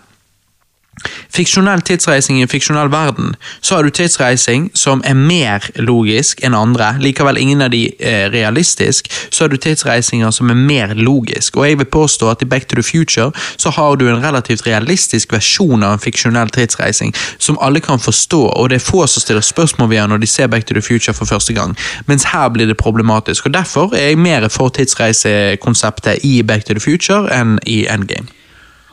Fiksjonell 1.33 1.81
tidsreising 1.81 2.39
i 2.39 2.45
en 2.45 2.51
fiksjonell 2.51 2.91
verden, 2.93 3.35
så 3.61 3.75
har 3.75 3.83
du 3.83 3.89
tidsreising 3.89 4.69
som 4.77 5.01
er 5.05 5.17
mer 5.17 5.65
logisk 5.81 6.43
enn 6.45 6.55
andre. 6.57 6.93
Likevel 7.01 7.39
ingen 7.41 7.63
av 7.65 7.71
de 7.73 7.87
er 7.99 8.29
realistisk. 8.33 9.09
Så 9.29 9.43
har 9.43 9.49
du 9.49 9.57
tidsreisinger 9.57 10.31
som 10.31 10.51
er 10.53 10.59
mer 10.59 10.93
logisk. 10.95 11.57
Og 11.57 11.67
jeg 11.67 11.79
vil 11.81 11.89
påstå 11.89 12.29
at 12.29 12.41
i 12.41 12.49
Back 12.49 12.67
to 12.69 12.75
the 12.79 12.83
Future 12.83 13.31
så 13.57 13.69
har 13.69 13.95
du 13.95 14.07
en 14.09 14.23
relativt 14.23 14.67
realistisk 14.67 15.33
versjon 15.33 15.83
av 15.83 15.97
en 15.97 16.03
fiksjonell 16.03 16.53
tidsreising 16.53 17.13
som 17.37 17.57
alle 17.61 17.81
kan 17.83 17.99
forstå, 17.99 18.41
og 18.53 18.69
det 18.69 18.79
er 18.79 18.85
få 18.85 19.07
som 19.07 19.21
stiller 19.23 19.41
spørsmål 19.41 19.89
ved 19.89 20.07
når 20.07 20.23
de 20.23 20.27
ser 20.27 20.47
Back 20.47 20.65
to 20.65 20.73
the 20.73 20.81
Future 20.81 21.13
for 21.13 21.25
første 21.25 21.53
gang. 21.53 21.75
Mens 22.05 22.27
her 22.33 22.49
blir 22.49 22.69
det 22.69 22.77
problematisk. 22.77 23.45
Og 23.45 23.53
derfor 23.53 23.95
er 23.95 24.13
jeg 24.13 24.17
mer 24.17 24.47
for 24.47 24.69
tidsreisekonseptet 24.69 26.23
i 26.23 26.41
Back 26.43 26.65
to 26.65 26.73
the 26.73 26.83
Future 26.83 27.27
enn 27.33 27.59
i 27.65 27.85
Endgame. 27.89 28.27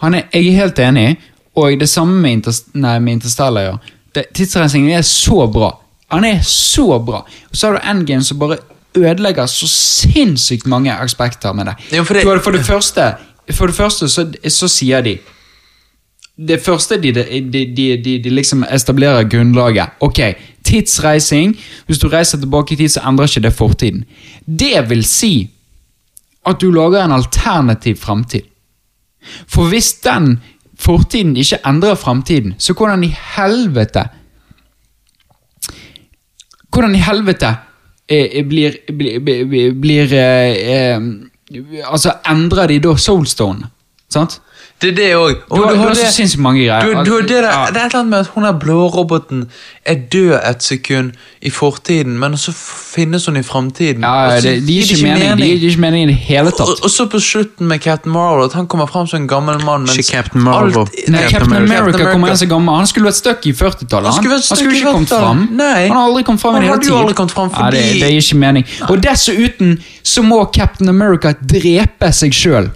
Er, 0.02 0.22
jeg 0.32 0.46
er 0.46 0.56
helt 0.56 0.78
enig, 0.78 1.18
og 1.56 1.80
det 1.80 1.88
samme 1.88 2.20
med, 2.22 2.30
Interst 2.32 2.74
nei, 2.74 2.98
med 2.98 3.12
Interstellar. 3.18 3.62
Ja. 4.14 4.22
Tidsreisingen 4.34 4.90
er 4.90 5.02
så 5.02 5.46
bra. 5.52 5.72
Han 6.10 6.24
er 6.24 6.40
så 6.46 6.98
bra. 6.98 7.24
Og 7.50 7.56
så 7.56 7.66
har 7.70 7.78
du 7.78 7.88
Endgame 7.90 8.24
som 8.24 8.38
bare 8.38 8.58
ødelegger 8.96 9.46
så 9.46 9.66
sinnssykt 9.70 10.66
mange 10.66 10.92
aspekter 10.94 11.52
med 11.52 11.66
det. 11.66 11.74
Ja, 11.92 12.02
for 12.02 12.14
det- 12.14 12.22
For, 12.22 12.38
for 12.38 12.50
det 12.50 12.64
første, 12.66 13.14
for 13.52 13.66
det 13.66 13.74
første 13.76 14.08
så, 14.08 14.32
så 14.48 14.68
sier 14.68 15.00
de 15.02 15.18
det 16.48 16.60
første 16.64 16.96
de, 17.02 17.12
de, 17.12 17.66
de, 17.76 18.18
de, 18.24 18.30
liksom 18.30 18.64
etablerer 18.70 19.24
grunnlaget. 19.28 19.90
Ok, 20.00 20.18
tidsreising. 20.64 21.56
Hvis 21.86 21.98
du 21.98 22.08
reiser 22.08 22.38
tilbake 22.38 22.72
i 22.72 22.76
tid, 22.76 22.88
så 22.88 23.00
endrer 23.08 23.26
ikke 23.28 23.40
det 23.44 23.52
fortiden. 23.52 24.04
Det 24.46 24.88
vil 24.88 25.04
si 25.04 25.50
at 26.46 26.56
du 26.60 26.70
lager 26.70 27.04
en 27.04 27.12
alternativ 27.12 27.96
fremtid. 27.96 28.40
For 29.46 29.68
hvis 29.68 29.92
den 29.92 30.38
fortiden 30.80 31.36
ikke 31.36 31.60
endrer 31.68 31.98
fremtiden, 31.98 32.54
så 32.58 32.74
hvordan 32.76 33.04
i 33.04 33.12
helvete 33.36 34.08
Hvordan 36.70 36.94
i 36.94 37.02
helvete 37.02 37.48
eh, 38.08 38.44
blir, 38.46 38.76
blir, 38.94 39.18
blir, 39.20 39.72
blir 39.74 40.12
eh, 40.14 40.52
eh, 40.70 41.00
Altså, 41.90 42.12
endrer 42.30 42.70
de 42.70 42.78
da 42.78 42.94
Soulstone? 42.96 43.66
Sant? 44.10 44.36
Det 44.80 44.88
er 44.88 44.94
det 44.96 45.08
òg. 45.14 45.34
Du 45.54 45.60
har- 45.62 45.72
du 45.74 45.78
har 45.78 45.94
så 45.94 46.06
sinnssykt 46.12 46.40
mange 46.40 46.62
greier. 46.64 47.04
Du, 47.04 47.10
du, 47.10 47.20
det, 47.20 47.28
der, 47.28 47.50
Ja. 47.52 47.66
det 47.68 47.76
er 47.76 47.86
et 47.86 47.92
eller 47.92 48.00
annet 48.00 48.10
med 48.10 48.18
at 48.20 48.26
hun 48.34 48.44
der 48.44 48.52
blåroboten 48.58 49.42
er 49.84 49.94
død 50.12 50.40
et 50.50 50.62
sekund 50.62 51.10
i 51.42 51.50
fortiden, 51.50 52.18
men 52.18 52.32
så 52.36 52.52
finnes 52.94 53.26
hun 53.26 53.36
i 53.36 53.42
framtiden. 53.42 54.00
Ja, 54.00 54.36
og 54.36 54.42
det, 54.42 54.66
de 54.66 54.72
gir 54.72 54.82
ikke 54.96 55.02
mening. 55.02 55.38
De 55.38 55.58
gir 55.58 55.68
ikke 55.70 55.80
mening 55.80 56.02
i 56.02 56.06
det 56.12 56.16
hele 56.16 56.50
tatt. 56.50 56.80
og 56.84 56.90
så 56.90 57.06
på 57.12 57.20
slutten 57.20 57.66
med 57.68 57.80
Captain 57.80 58.12
Marvel, 58.12 58.44
at 58.44 58.52
han 58.52 58.66
kommer 58.66 58.86
fram 58.88 59.06
som 59.06 59.20
en 59.20 59.28
gammel 59.28 59.60
mann. 59.64 59.80
mens 59.84 59.98
Ikke 59.98 60.12
Captain 60.16 60.42
Marvel. 60.42 60.72
alt- 60.78 61.08
Nei, 61.08 61.28
Captain 61.28 61.52
America, 61.56 62.10
kommer 62.12 62.28
igjen 62.28 62.36
så 62.38 62.48
gammel. 62.48 62.74
Han 62.76 62.86
skulle 62.86 63.06
vært 63.10 63.14
stuck 63.20 63.46
i 63.46 63.52
40-tallet. 63.52 64.04
Han 64.04 64.12
skulle 64.14 64.34
han 64.34 64.42
skulle 64.42 64.74
ikke 64.76 64.92
kommet 64.92 65.08
40-tallet. 65.08 65.20
fram. 65.20 65.48
Nei. 65.56 65.88
Han 65.88 65.96
har 65.96 66.08
aldri 66.08 66.22
kommet 66.24 66.40
fram 66.40 66.56
i 66.56 66.60
det 66.60 66.68
hele 66.68 67.14
tatt. 67.14 67.52
Ja, 67.58 67.70
det, 67.70 68.00
det 68.00 68.10
gir 68.10 68.20
ikke 68.24 68.36
mening. 68.38 68.64
Og 68.88 69.00
dessuten 69.02 69.78
så 70.02 70.22
må 70.22 70.44
Captain 70.54 70.88
America 70.88 71.32
drepe 71.42 72.12
seg 72.12 72.32
sjøl. 72.32 72.70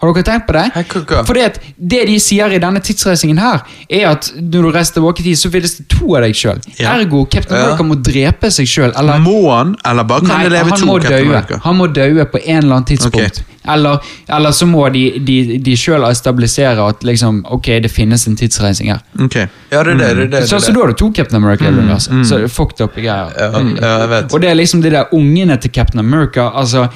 Har 0.00 0.12
dere 0.16 0.24
tenkt 0.24 0.46
på 0.48 0.54
det? 0.56 1.24
Fordi 1.28 1.40
at 1.44 1.58
Det 1.76 2.06
de 2.08 2.14
sier 2.20 2.52
i 2.56 2.58
denne 2.62 2.80
tidsreisingen, 2.80 3.38
her 3.38 3.60
er 3.90 4.06
at 4.14 4.30
når 4.40 4.62
du 4.62 4.70
reiser 4.72 4.94
tilbake 4.96 5.20
i 5.20 5.26
tid, 5.30 5.36
så 5.38 5.50
finnes 5.52 5.74
det 5.76 5.88
to 5.92 6.14
av 6.16 6.22
deg 6.24 6.34
sjøl. 6.34 6.60
Ja. 6.80 6.94
Ergo 6.96 7.26
Captain 7.28 7.58
Ja. 7.58 7.66
America 7.66 7.84
må 7.84 7.98
drepe 8.00 8.50
seg 8.50 8.66
sjøl. 8.70 8.94
Må 9.20 9.50
han, 9.52 9.74
eller 9.84 10.04
bare 10.08 10.24
kan 10.24 10.32
Nei, 10.38 10.42
det 10.48 10.52
leve 10.56 10.78
to 10.80 10.86
må 10.88 10.98
Captain 11.00 11.26
dø. 11.26 11.30
America? 11.34 11.60
Han 11.64 11.76
må 11.76 11.86
daue 11.92 12.24
på 12.32 12.40
en 12.44 12.62
eller 12.64 12.76
annen 12.80 12.88
tidspunkt. 12.88 13.42
Eller, 13.68 13.98
eller 14.26 14.52
så 14.56 14.64
må 14.66 14.86
de, 14.88 15.02
de, 15.20 15.58
de 15.60 15.74
sjøl 15.76 16.06
stabilisere 16.16 16.80
at 16.80 17.04
liksom, 17.04 17.42
ok, 17.52 17.66
det 17.84 17.90
finnes 17.92 18.24
en 18.26 18.36
tidsreising 18.40 18.88
her. 18.94 19.02
Ok. 19.20 19.36
Ja, 19.36 19.82
det 19.84 19.92
er 19.92 19.94
det. 19.94 19.98
det, 19.98 20.08
er 20.08 20.14
det, 20.22 20.30
det, 20.32 20.48
Så, 20.48 20.60
så 20.64 20.72
da 20.72 20.80
har 20.80 20.94
du 20.94 20.96
to 20.96 21.10
Captain 21.12 21.36
America. 21.42 21.68
Mm, 21.70 21.92
mm. 21.92 22.24
Så 22.24 22.38
det 22.40 22.48
fucked 22.48 22.80
up 22.80 22.96
greier. 22.96 23.28
Ja, 23.36 23.50
ja, 23.52 23.92
jeg 24.06 24.08
vet. 24.16 24.32
Og 24.32 24.40
det 24.40 24.48
er 24.50 24.56
liksom 24.56 24.80
de 24.82 24.90
der 24.96 25.12
ungene 25.12 25.60
til 25.60 25.70
Captain 25.76 26.00
America. 26.00 26.48
altså 26.54 26.88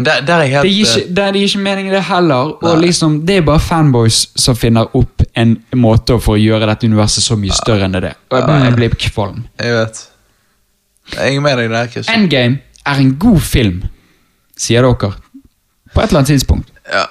der, 0.00 0.20
der 0.24 0.34
er 0.34 0.46
helt 0.46 0.62
Det 0.64 0.72
gir 0.72 0.86
ikke, 0.86 1.04
eh, 1.08 1.14
det 1.16 1.34
gir 1.34 1.48
ikke 1.48 1.58
mening, 1.58 1.90
det 1.92 2.02
heller. 2.08 2.52
Og 2.64 2.78
liksom, 2.80 3.26
Det 3.26 3.36
er 3.36 3.42
bare 3.46 3.60
fanboys 3.60 4.28
som 4.36 4.56
finner 4.56 4.96
opp 4.96 5.22
en 5.36 5.56
måte 5.76 6.16
for 6.20 6.36
å 6.36 6.40
gjøre 6.40 6.66
dette 6.66 6.88
universet 6.88 7.24
så 7.24 7.36
mye 7.36 7.52
større 7.52 7.84
enn 7.84 7.92
det 7.96 8.04
er. 8.04 8.16
Og 8.30 8.38
jeg, 8.38 8.46
bare, 8.46 8.64
jeg 8.64 8.76
blir 8.76 8.96
kvalm. 9.08 9.44
Jeg 9.60 9.74
vet. 9.76 10.04
Jeg 11.16 11.36
er 11.36 11.40
med 11.44 11.58
deg 11.58 11.70
der, 11.70 11.90
Chris. 11.92 12.08
Endgame 12.08 12.58
er 12.86 13.02
en 13.04 13.16
god 13.18 13.40
film, 13.40 13.82
sier 14.56 14.82
dere. 14.86 15.12
På 15.92 16.00
et 16.00 16.08
eller 16.08 16.22
annet 16.22 16.32
tidspunkt. 16.32 16.72
Ja. 16.88 17.04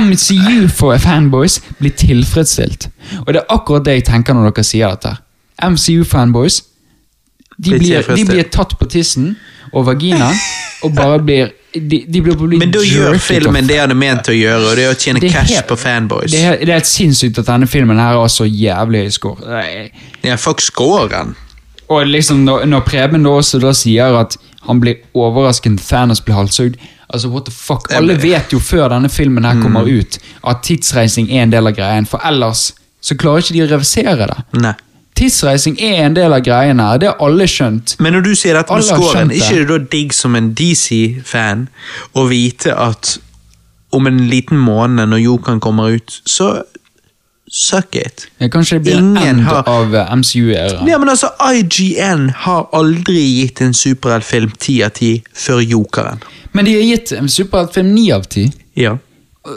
MCU 0.00 0.68
for 0.72 0.96
fanboys 0.98 1.58
blir 1.78 1.92
tilfredsstilt. 1.98 2.88
Og 3.26 3.34
det 3.34 3.42
er 3.42 3.52
akkurat 3.52 3.84
det 3.84 3.98
jeg 3.98 4.04
tenker 4.08 4.34
når 4.34 4.52
dere 4.52 4.64
sier 4.64 4.94
dette. 4.94 5.16
MCU-fanboys 5.62 6.62
de 7.62 7.78
de 7.78 8.24
blir 8.26 8.48
tatt 8.50 8.78
på 8.78 8.88
tissen 8.90 9.34
og 9.72 9.86
vaginaen 9.86 10.38
og 10.82 10.94
bare 10.96 11.20
blir 11.22 11.52
De, 11.74 12.04
de 12.08 12.20
blir, 12.20 12.34
blir 12.36 12.58
Men 12.60 12.70
da 12.74 12.80
gjør 12.84 13.16
filmen 13.18 13.66
det 13.66 13.78
han 13.80 13.90
er 13.94 13.96
ment 13.96 14.28
å 14.28 14.34
gjøre, 14.36 14.70
og 14.70 14.76
det 14.76 14.84
er 14.84 14.90
å 14.92 14.98
tjene 15.00 15.22
er 15.24 15.30
cash 15.32 15.54
helt- 15.54 15.66
på 15.70 15.76
fanboys. 15.80 16.30
Det 16.30 16.42
er, 16.44 16.56
det 16.60 16.68
er 16.68 16.78
helt 16.80 16.86
sinnssykt 16.90 17.38
at 17.40 17.46
denne 17.48 17.66
filmen 17.70 17.96
her 17.98 18.18
har 18.20 18.28
så 18.28 18.44
jævlig 18.44 19.06
høy 19.06 19.10
score. 19.10 19.40
Det 19.40 20.28
Ja, 20.28 20.36
fuck 20.36 20.60
scoren. 20.60 21.34
Og 21.88 22.06
liksom 22.06 22.44
når, 22.44 22.66
når 22.68 22.80
Preben 22.86 23.22
da 23.24 23.30
også 23.40 23.58
da 23.60 23.72
sier 23.76 24.14
at 24.20 24.36
han 24.68 24.80
blir 24.80 25.00
overrasket 25.14 25.72
når 25.74 25.88
Thanos 25.88 26.20
blir 26.24 26.34
halshugd 26.38 26.76
Altså, 27.12 27.28
what 27.28 27.44
the 27.44 27.52
fuck? 27.52 27.90
Alle 27.92 28.14
vet 28.16 28.52
jo 28.54 28.58
før 28.58 28.88
denne 28.88 29.10
filmen 29.12 29.44
her 29.44 29.58
kommer 29.60 29.82
Mm. 29.84 29.98
ut, 30.00 30.18
at 30.48 30.62
tidsreising 30.64 31.26
er 31.30 31.42
en 31.42 31.50
del 31.52 31.66
av 31.68 31.74
greien. 31.76 32.06
For 32.08 32.18
ellers 32.24 32.72
så 33.04 33.14
klarer 33.20 33.42
ikke 33.42 33.52
de 33.52 33.60
å 33.66 33.66
reversere 33.68 34.16
det. 34.30 34.36
Nei. 34.62 34.72
Tidsreising 35.14 35.76
er 35.82 36.06
en 36.06 36.14
del 36.16 36.32
av 36.32 36.40
greien 36.46 36.80
her. 36.80 36.98
Det 36.98 37.08
har 37.10 37.20
alle 37.26 37.44
skjønt. 37.50 37.96
Men 38.00 38.12
når 38.16 38.24
du 38.24 38.32
sier 38.38 38.56
dette 38.56 38.72
med 38.74 38.86
scoren, 38.86 39.30
er 39.30 39.36
ikke 39.42 39.58
det 39.60 39.68
da 39.68 39.78
digg 39.92 40.14
som 40.16 40.34
en 40.38 40.52
DC-fan 40.58 41.66
å 42.16 42.24
vite 42.30 42.72
at 42.74 43.18
om 43.92 44.06
en 44.08 44.22
liten 44.30 44.56
måned, 44.58 45.04
når 45.12 45.20
Jokan 45.20 45.60
kommer 45.60 45.92
ut, 45.98 46.20
så 46.24 46.62
suck 47.52 47.94
it. 48.00 48.26
Ja, 48.40 48.48
Kanskje 48.48 48.78
det 48.78 48.82
blir 48.86 48.96
Ingen 49.02 49.16
en 49.16 49.28
end 49.28 49.40
har- 49.44 49.68
av 49.68 49.94
eh, 49.94 50.14
MCU-æraen. 50.16 50.88
Ja, 50.88 50.98
men 50.98 51.08
altså, 51.12 51.28
IGN 51.52 52.30
har 52.46 52.68
aldri 52.72 53.20
gitt 53.42 53.60
en 53.60 53.74
superheltfilm 53.76 54.54
ti 54.58 54.78
av 54.82 54.94
ti 54.96 55.22
før 55.36 55.60
Jokeren. 55.60 56.22
Men 56.54 56.64
de 56.64 56.72
har 56.78 56.82
gitt 56.88 57.12
en 57.12 57.28
superheltfilm 57.28 57.92
ni 57.94 58.10
av 58.12 58.24
ti. 58.32 58.46
Ja. 58.74 58.96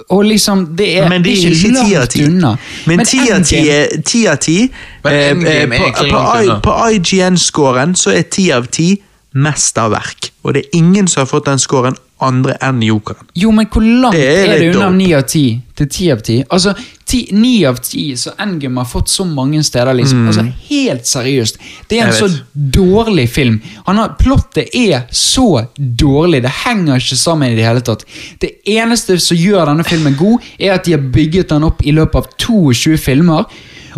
Og 0.10 0.24
liksom, 0.26 0.66
det 0.78 0.98
er, 0.98 1.10
Men 1.10 1.24
det 1.24 1.32
er 1.32 1.38
ikke 1.38 1.50
ikke 1.50 1.86
10 1.86 1.94
av 1.94 2.00
langt 2.00 2.12
10. 2.12 2.24
unna. 2.26 2.54
Men 2.86 3.06
ti 3.06 3.20
av 3.32 3.44
ti 3.46 3.60
er 3.70 4.02
10 4.02 4.28
av 4.28 4.38
10. 4.38 4.70
Men 5.04 5.44
Eh, 5.46 5.62
eh, 5.62 6.62
på 6.62 6.78
IGN-scoren 6.92 7.94
så 7.96 8.16
er 8.16 8.26
ti 8.32 8.50
av 8.52 8.66
ti 8.74 8.96
mesterverk. 9.36 10.32
Og 10.44 10.56
det 10.56 10.64
er 10.64 10.78
ingen 10.80 11.08
som 11.08 11.22
har 11.22 11.30
fått 11.30 11.46
den 11.46 11.62
scoren 11.62 11.98
andre 12.24 12.54
enn 12.64 12.82
Jokeren. 12.86 13.28
Jo, 13.36 13.52
men 13.52 13.66
hvor 13.68 13.84
langt 13.84 14.16
Det 14.16 14.24
er 14.26 14.54
er, 14.54 14.60
det 14.60 14.76
unna 14.76 14.90
ni 14.90 15.08
9 15.10 15.14
av 15.18 15.24
10 15.28 15.62
til 15.76 15.88
10 15.90 16.12
av 16.14 16.22
10? 16.24 16.44
Altså, 16.50 16.74
10, 17.06 17.20
9 17.36 17.66
av 17.68 17.76
10, 17.84 18.16
så 18.18 18.32
Endgame 18.40 18.80
har 18.80 18.86
fått 18.88 19.10
så 19.12 19.26
mange 19.28 19.60
steder, 19.64 19.94
liksom. 19.94 20.28
Altså, 20.28 20.46
helt 20.70 21.06
seriøst. 21.08 21.58
Det 21.90 22.00
er 22.00 22.06
en 22.06 22.08
Mm. 22.08 22.14
Jeg 22.14 22.20
så 22.22 22.28
vet. 22.28 22.72
dårlig 22.78 23.30
film. 23.30 23.62
Han 23.86 23.98
har, 23.98 24.16
plottet 24.20 24.70
er 24.74 25.04
så 25.12 25.68
dårlig, 25.78 26.42
det 26.44 26.52
henger 26.66 26.96
ikke 26.96 27.16
sammen 27.20 27.52
i 27.52 27.56
det 27.56 27.66
hele 27.66 27.82
tatt. 27.82 28.06
Det 28.40 28.52
eneste 28.66 29.20
som 29.20 29.38
gjør 29.38 29.66
denne 29.66 29.84
filmen 29.84 30.16
god, 30.16 30.40
er 30.60 30.74
at 30.74 30.86
de 30.86 30.92
har 30.92 31.02
bygget 31.02 31.50
den 31.50 31.64
opp 31.64 31.84
i 31.86 31.92
løpet 31.92 32.16
av 32.16 32.28
22 32.38 32.98
filmer, 32.98 33.46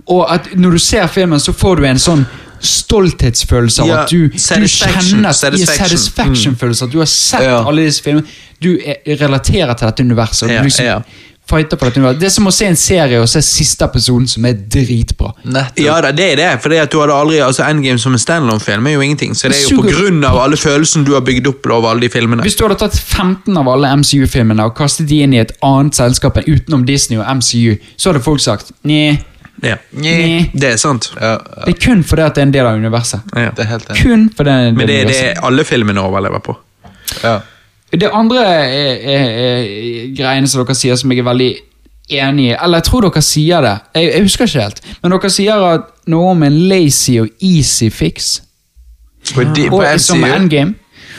og 0.07 0.25
at 0.31 0.49
når 0.55 0.71
du 0.71 0.77
ser 0.79 1.07
filmen, 1.07 1.39
så 1.39 1.53
får 1.53 1.75
du 1.77 1.85
en 1.85 1.97
sånn 1.99 2.25
stolthetsfølelse 2.61 3.81
av 3.83 3.87
Ja, 3.87 4.01
at 4.03 4.09
du, 4.11 4.27
du 4.27 4.37
satisfaction, 4.39 5.17
kjenner 5.19 5.31
satisfaction. 5.31 5.83
Mm. 5.83 5.87
satisfaction-følelse, 5.87 6.85
at 6.85 6.91
du 6.91 6.99
har 6.99 7.05
sett 7.11 7.43
Ja. 7.43 7.63
alle 7.67 7.87
disse 7.87 8.03
filmene. 8.03 8.27
Du 8.61 8.73
er, 8.79 9.01
relaterer 9.19 9.73
til 9.77 9.87
dette 9.87 10.03
universet. 10.03 10.49
Ja, 10.49 10.61
du 10.61 10.69
liksom 10.69 11.03
fighter 11.47 11.77
på 11.79 11.85
dette 11.87 11.99
universet. 12.01 12.19
Det 12.19 12.25
er 12.27 12.33
som 12.33 12.47
å 12.49 12.51
se 12.51 12.65
en 12.67 12.75
serie 12.75 13.21
og 13.21 13.29
se 13.31 13.41
siste 13.45 13.85
episoden, 13.85 14.27
som 14.27 14.45
er 14.45 14.53
dritbra. 14.53 15.29
Nettopp. 15.45 15.79
Ja 15.79 15.99
det 16.01 16.25
er 16.33 16.35
det. 16.35 16.49
For 16.61 16.73
det 16.73 16.81
at 16.83 16.91
du 16.91 16.99
hadde 16.99 17.15
aldri, 17.15 17.37
altså 17.39 17.63
Endgame 17.63 18.01
som 18.03 18.11
en 18.17 18.19
standalone-film 18.19 18.87
er 18.87 18.97
jo 18.97 19.05
ingenting. 19.05 19.35
Så 19.37 19.47
det 19.47 19.61
er 19.61 19.69
jo 19.71 19.81
på 19.81 19.87
grunn 19.87 20.19
av 20.27 20.41
alle 20.43 20.59
følelsene 20.59 21.05
du 21.07 21.13
har 21.15 21.23
bygd 21.27 21.47
opp 21.47 21.69
over 21.71 21.93
alle 21.93 22.01
de 22.01 22.09
filmene. 22.11 22.43
Hvis 22.43 22.57
du 22.59 22.65
hadde 22.67 22.79
tatt 22.83 22.99
15 22.99 23.55
av 23.57 23.69
alle 23.71 23.93
MCU-filmene 24.01 24.65
og 24.67 24.75
kastet 24.75 25.07
de 25.07 25.21
inn 25.23 25.33
i 25.37 25.39
et 25.45 25.55
annet 25.63 25.95
selskap 25.95 26.37
enn 26.41 26.49
utenom 26.51 26.85
Disney 26.85 27.19
og 27.21 27.25
MCU, 27.39 27.77
så 27.95 28.11
hadde 28.11 28.23
folk 28.27 28.43
sagt 28.43 28.73
nei. 28.83 29.17
Ja. 29.63 29.75
Nye. 29.91 30.45
Det 30.53 30.71
er 30.73 30.79
sant. 30.81 31.09
Ja, 31.17 31.31
ja, 31.31 31.65
Det 31.65 31.73
er 31.75 31.79
kun 31.87 32.03
fordi 32.05 32.21
at 32.21 32.35
det 32.35 32.41
er 32.43 32.47
en 32.49 32.53
del 32.53 32.65
av 32.69 32.77
universet. 32.77 33.21
Ja. 33.35 33.49
det 33.57 33.65
er 33.65 33.69
helt 33.71 33.89
enig. 33.89 34.01
Kun 34.03 34.25
fordi 34.35 34.49
det 34.49 34.57
er 34.57 34.71
en 34.71 34.77
Men 34.77 34.87
det 34.87 34.97
er 35.01 35.11
det 35.11 35.21
alle 35.43 35.65
filmene 35.65 36.01
overlever 36.01 36.43
på. 36.45 36.57
Ja. 37.23 37.39
Det 37.91 38.09
andre 38.13 38.43
er, 38.45 38.97
er, 39.15 39.29
er 39.47 40.15
greiene 40.17 40.47
som 40.47 40.65
dere 40.65 40.75
sier 40.75 40.97
som 40.99 41.11
jeg 41.11 41.23
er 41.23 41.29
veldig 41.29 41.51
enig 42.09 42.49
i, 42.51 42.55
eller 42.55 42.81
jeg 42.81 42.87
tror 42.87 43.07
dere 43.07 43.21
sier 43.23 43.63
det, 43.63 43.75
jeg, 43.95 44.11
jeg 44.13 44.23
husker 44.23 44.47
ikke 44.47 44.63
helt, 44.63 44.81
men 45.03 45.11
dere 45.15 45.31
sier 45.31 45.63
at 45.69 45.87
noe 46.11 46.33
om 46.35 46.43
en 46.47 46.59
lazy 46.69 47.17
og 47.19 47.31
easy 47.43 47.89
fix. 47.91 48.41
Ja. 49.35 49.43
Og, 49.71 49.83
som 49.99 50.23
Endgame. 50.23 50.75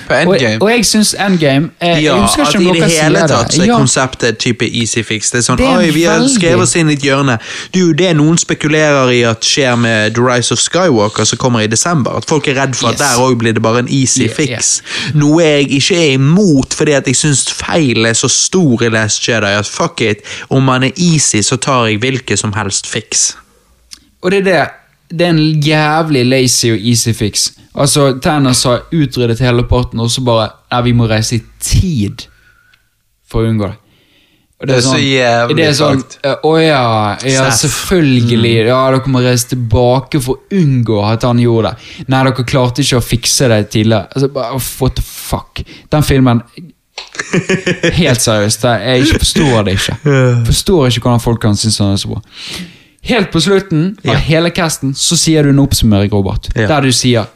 På 0.08 0.14
Endgame. 0.14 0.54
Og, 0.56 0.62
og 0.62 0.70
jeg 0.72 0.84
syns 0.88 1.14
Endgame 1.20 1.70
eh, 1.80 1.88
Ja, 2.02 2.14
Jeg 2.14 2.22
husker 2.22 2.42
at 2.46 2.54
ikke 2.54 2.70
om 2.70 2.76
i 2.76 2.80
det 2.80 2.90
hele 2.90 3.20
tatt 3.28 3.52
så 3.52 3.62
er 3.62 3.66
Ja, 3.68 3.76
konseptet 3.76 4.38
type 4.40 4.64
easy 4.80 5.02
fix. 5.04 5.30
Det 5.30 5.38
er 5.42 5.44
sånn 5.44 5.58
Det 5.60 5.66
er 5.68 5.82
Oi, 5.82 5.90
vi 5.92 6.04
har 6.08 6.24
skrevet 6.32 6.64
oss 6.64 6.72
inn 6.80 6.88
i 6.88 6.96
et 6.96 7.04
hjørne. 7.04 7.36
Det 7.74 7.82
er 7.82 7.92
det 8.00 8.12
noen 8.16 8.38
spekulerer 8.40 9.12
i 9.12 9.20
at 9.28 9.44
skjer 9.44 9.76
med 9.76 10.14
The 10.16 10.24
Rise 10.24 10.54
of 10.56 10.62
Skywalker, 10.62 11.28
som 11.28 11.38
kommer 11.38 11.60
i 11.60 11.68
desember. 11.68 12.16
At 12.22 12.24
folk 12.30 12.48
er 12.48 12.56
redd 12.62 12.74
for 12.78 12.88
at 12.88 12.96
Yes. 12.98 13.04
der 13.04 13.20
òg 13.26 13.36
blir 13.42 13.52
det 13.52 13.62
bare 13.62 13.84
en 13.84 13.88
easy 13.92 14.24
Yeah, 14.24 14.34
fix. 14.34 14.82
Noe 15.14 15.42
jeg 15.44 15.68
ikke 15.70 15.96
er 16.00 16.12
imot, 16.16 16.74
fordi 16.74 16.92
at 16.96 17.06
jeg 17.06 17.16
syns 17.16 17.44
feilen 17.52 18.06
er 18.08 18.16
så 18.16 18.28
stor 18.32 18.82
i 18.82 18.88
Last 18.88 19.28
Jedi 19.28 19.52
at 19.58 19.66
fuck 19.68 20.00
it, 20.00 20.24
om 20.48 20.62
man 20.62 20.82
er 20.88 20.90
easy, 20.96 21.42
så 21.42 21.56
tar 21.56 21.86
jeg 21.86 21.98
hvilken 22.00 22.36
som 22.36 22.52
helst 22.56 22.86
fix. 22.88 23.34
og 24.22 24.30
det 24.30 24.38
er 24.38 24.44
det. 24.50 24.66
Det 25.10 25.24
er 25.26 25.30
en 25.34 25.60
jævlig 25.64 26.24
lazy 26.28 26.72
og 26.74 26.78
easy 26.84 27.12
fix. 27.16 27.50
Altså, 27.78 28.10
Thanos 28.20 28.64
har 28.68 28.82
utryddet 28.92 29.38
hele 29.40 29.62
parten, 29.64 30.00
og 30.00 30.10
så 30.10 30.20
bare 30.26 30.48
Nei, 30.72 30.80
vi 30.84 30.92
må 30.92 31.06
reise 31.08 31.38
i 31.38 31.42
tid 31.64 32.26
for 33.28 33.42
å 33.44 33.48
unngå 33.52 33.68
det. 33.70 33.76
Og 34.58 34.66
Det 34.66 34.74
er 34.74 34.80
så 34.82 34.96
jævlig 34.98 35.56
det 35.56 35.64
er 35.68 35.74
sånn, 35.78 36.00
fucked. 36.02 36.16
eh, 36.26 36.46
Å 36.48 36.52
ja, 36.58 37.16
ja, 37.30 37.44
selvfølgelig. 37.54 38.50
Ja, 38.66 38.78
dere 38.90 39.12
må 39.14 39.20
reise 39.22 39.52
tilbake 39.52 40.20
for 40.20 40.34
å 40.40 40.58
unngå 40.58 40.98
at 41.12 41.22
han 41.28 41.38
gjorde 41.38 41.70
det. 41.70 42.08
Nei, 42.10 42.22
dere 42.26 42.44
klarte 42.50 42.82
ikke 42.82 42.98
å 42.98 43.04
fikse 43.06 43.48
det 43.52 43.60
tidligere. 43.70 44.08
Altså, 44.12 44.28
bare, 44.34 44.58
what 44.80 44.96
the 44.98 45.04
fuck? 45.06 45.62
Den 45.94 46.02
filmen 46.02 46.42
Helt 47.98 48.20
seriøst, 48.24 48.64
jeg 48.82 49.06
forstår 49.18 49.62
det 49.68 49.76
ikke. 49.78 49.96
Forstår 50.48 50.88
ikke 50.90 51.04
hvordan 51.06 51.22
folk 51.22 51.40
kan 51.42 51.56
synes 51.58 51.76
den 51.78 51.92
er 51.94 52.00
så 52.02 52.10
bra. 52.12 52.20
Helt 53.02 53.30
på 53.32 53.40
slutten 53.40 53.98
av 54.04 54.12
Ja. 54.14 54.18
hele 54.18 54.50
casten 54.50 54.94
så 54.94 55.16
sier 55.16 55.42
du 55.42 55.50
en 55.50 55.58
oppsummering, 55.62 56.10
Robert. 56.12 56.48
Ja. 56.54 56.66
Der 56.68 56.80
du 56.80 56.92
sier 56.92 57.26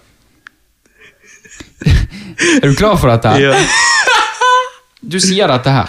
Er 2.62 2.66
du 2.68 2.74
klar 2.76 2.96
for 2.98 3.08
dette? 3.10 3.28
her? 3.28 3.40
Ja. 3.40 3.68
Du 5.02 5.18
sier 5.20 5.48
dette 5.50 5.70
her. 5.70 5.88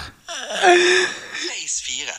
Phase 0.64 1.84
4, 1.86 2.14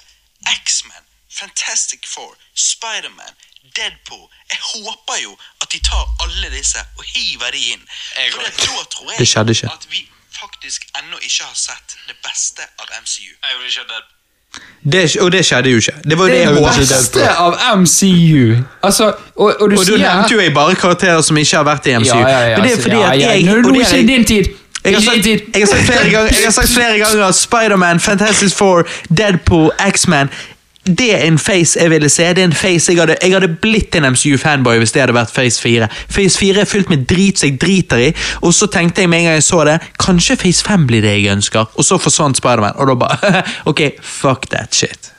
X-Men, 0.63 1.03
Fantastic 1.31 2.07
Four, 2.07 2.35
Spiderman, 2.55 3.35
Deadpool. 3.77 4.29
Jeg 4.53 4.61
håper 4.63 5.17
jo 5.25 5.33
at 5.63 5.69
de 5.73 5.81
tar 5.83 6.05
alle 6.23 6.51
disse 6.55 6.79
og 6.99 7.05
hiver 7.15 7.51
de 7.57 7.63
inn. 7.75 7.83
For 8.33 8.43
da 8.47 8.51
tror 8.95 9.11
jeg 9.11 9.19
Det 9.19 9.29
skjedde 9.29 9.51
ikke. 9.57 9.73
at 9.75 9.87
vi 9.91 10.05
faktisk 10.41 10.87
ennå 11.01 11.19
ikke 11.19 11.45
har 11.49 11.55
sett 11.59 11.97
det 12.09 12.17
beste 12.23 12.63
av 12.79 12.87
MCU. 13.03 13.31
Jeg 13.33 13.59
vil 13.59 13.67
ikke 13.71 13.83
ha 13.83 13.89
Deadpool. 13.95 14.14
Det, 14.93 15.17
og 15.21 15.33
det 15.33 15.41
skjedde 15.47 15.71
jo 15.71 15.77
ikke. 15.81 15.93
Det 16.05 16.19
var 16.19 16.27
det 16.29 16.41
Det 16.47 16.63
verste 16.63 17.29
av 17.31 17.55
MCU. 17.79 18.57
Altså, 18.83 19.13
og, 19.37 19.55
og 19.61 19.71
du 19.71 19.79
Og 19.79 19.79
da 19.79 19.85
sier 19.85 20.03
nevnte 20.03 20.35
jo 20.35 20.41
jeg 20.41 20.53
bare 20.55 20.75
karakterer 20.75 21.23
som 21.25 21.37
ikke 21.41 21.57
har 21.57 21.65
vært 21.65 21.87
i 21.87 21.95
MCU. 21.99 22.19
Ja, 22.19 22.29
ja, 22.29 22.43
ja, 22.51 22.59
Men 22.59 22.67
det 22.67 22.71
er 22.71 22.77
altså, 22.77 22.83
fordi 22.83 23.01
at 23.03 23.21
jeg 23.21 23.45
Nå, 23.45 23.55
nå 23.63 23.73
det 23.73 23.81
ikke 23.81 24.13
din 24.13 24.25
tid. 24.25 24.53
Jeg 24.85 24.95
har, 24.95 25.01
sagt, 25.01 25.27
jeg, 25.27 25.41
har 25.55 25.67
sagt 25.67 25.87
flere 25.87 26.11
ganger, 26.11 26.29
jeg 26.29 26.45
har 26.45 26.53
sagt 26.53 26.69
flere 26.69 26.99
ganger 26.99 27.25
at 27.25 27.35
Spiderman, 27.35 28.01
Fantastic 28.01 28.53
Four, 28.53 28.87
Deadpool, 29.19 29.71
X-Man 29.95 30.29
Det 30.85 31.07
er 31.15 31.23
en 31.25 31.39
face 31.41 31.81
jeg 31.81 31.89
ville 31.91 32.09
se. 32.13 32.27
Det 32.37 32.43
er 32.43 32.49
en 32.51 32.53
face 32.53 32.93
Jeg 32.93 33.01
hadde, 33.01 33.17
jeg 33.23 33.33
hadde 33.33 33.49
blitt 33.63 33.97
en 33.97 34.05
MCU-fanboy 34.13 34.83
hvis 34.83 34.93
det 34.93 35.01
hadde 35.01 35.17
vært 35.17 35.33
Face 35.33 35.63
4. 35.63 35.89
Face 36.13 36.39
4 36.39 36.61
er 36.61 36.69
fylt 36.69 36.91
med 36.93 37.07
drit 37.09 37.41
som 37.41 37.49
jeg 37.49 37.61
driter 37.61 38.03
i, 38.11 38.11
og 38.45 38.53
så 38.55 38.69
tenkte 38.69 39.01
jeg 39.01 39.09
med 39.09 39.23
en 39.23 39.31
gang 39.31 39.39
jeg 39.39 39.47
så 39.49 39.65
det 39.65 39.79
Kanskje 40.01 40.37
Face 40.37 40.65
5 40.67 40.87
blir 40.91 41.05
det 41.05 41.15
jeg 41.17 41.33
ønsker, 41.33 41.73
og 41.75 41.89
så 41.89 41.99
forsvant 41.99 42.37
Spiderman, 42.37 42.77
og 42.77 42.93
da 42.93 42.99
bare 43.01 43.43
Ok, 43.71 43.81
fuck 44.03 44.49
that 44.53 44.77
shit. 44.77 45.13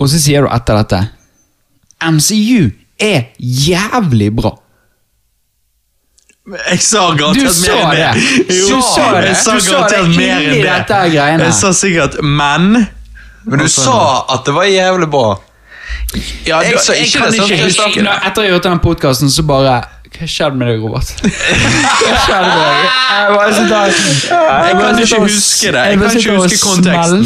Og 0.00 0.08
så 0.08 0.20
sier 0.20 0.44
du 0.44 0.52
etter 0.52 0.80
dette 0.80 1.02
MCU 2.00 2.70
er 3.00 3.32
jævlig 3.40 4.30
bra. 4.36 4.56
Jeg 6.46 6.80
sa 6.84 7.08
garantert 7.18 7.56
mer 7.58 7.80
enn 7.82 7.96
det. 7.96 8.26
det. 8.48 8.58
Du 8.70 8.76
sa 8.84 9.06
det. 9.16 9.22
Jeg 9.32 9.38
sa 9.40 9.54
Du 9.56 9.64
sa 9.64 9.78
garantert 9.80 10.04
det 10.04 10.16
mer 10.16 10.44
enn 10.44 11.40
det. 11.40 11.46
Jeg 11.46 11.56
sa 11.58 11.72
sikkert 11.74 12.20
men 12.22 12.86
Men 13.46 13.62
du 13.62 13.68
sa 13.70 14.24
at 14.34 14.46
det 14.46 14.54
var 14.56 14.64
jævlig 14.68 15.08
bra. 15.10 15.26
ja, 16.46 16.60
Jeg 16.66 16.80
så, 16.82 16.92
ikke 16.98 17.18
kan 17.18 17.32
det, 17.32 17.42
ikke 17.42 17.64
huske 17.64 18.02
Nå, 18.02 18.10
Etter 18.26 18.42
jeg 18.46 18.52
hørte 18.56 18.70
den 18.72 18.80
podkasten, 18.82 19.30
så 19.30 19.42
bare 19.46 19.76
Hva 20.16 20.26
skjedde 20.30 20.56
med 20.58 20.68
deg, 20.70 20.82
Robert? 20.82 21.10
Hva 21.22 22.16
skjedde 22.24 22.50
med 22.50 22.60
deg? 22.62 22.84
Jeg 23.16 23.34
bare 23.36 23.54
sitter 23.54 23.96
Jeg 24.66 24.76
kan 24.80 25.00
ikke 25.02 25.20
huske 25.24 25.72
det. 25.72 25.82
jeg 25.82 25.90
Jeg 25.90 25.98
kan 25.98 26.18
ikke 26.20 26.36
huske 26.36 26.60
konteksten. 26.62 27.24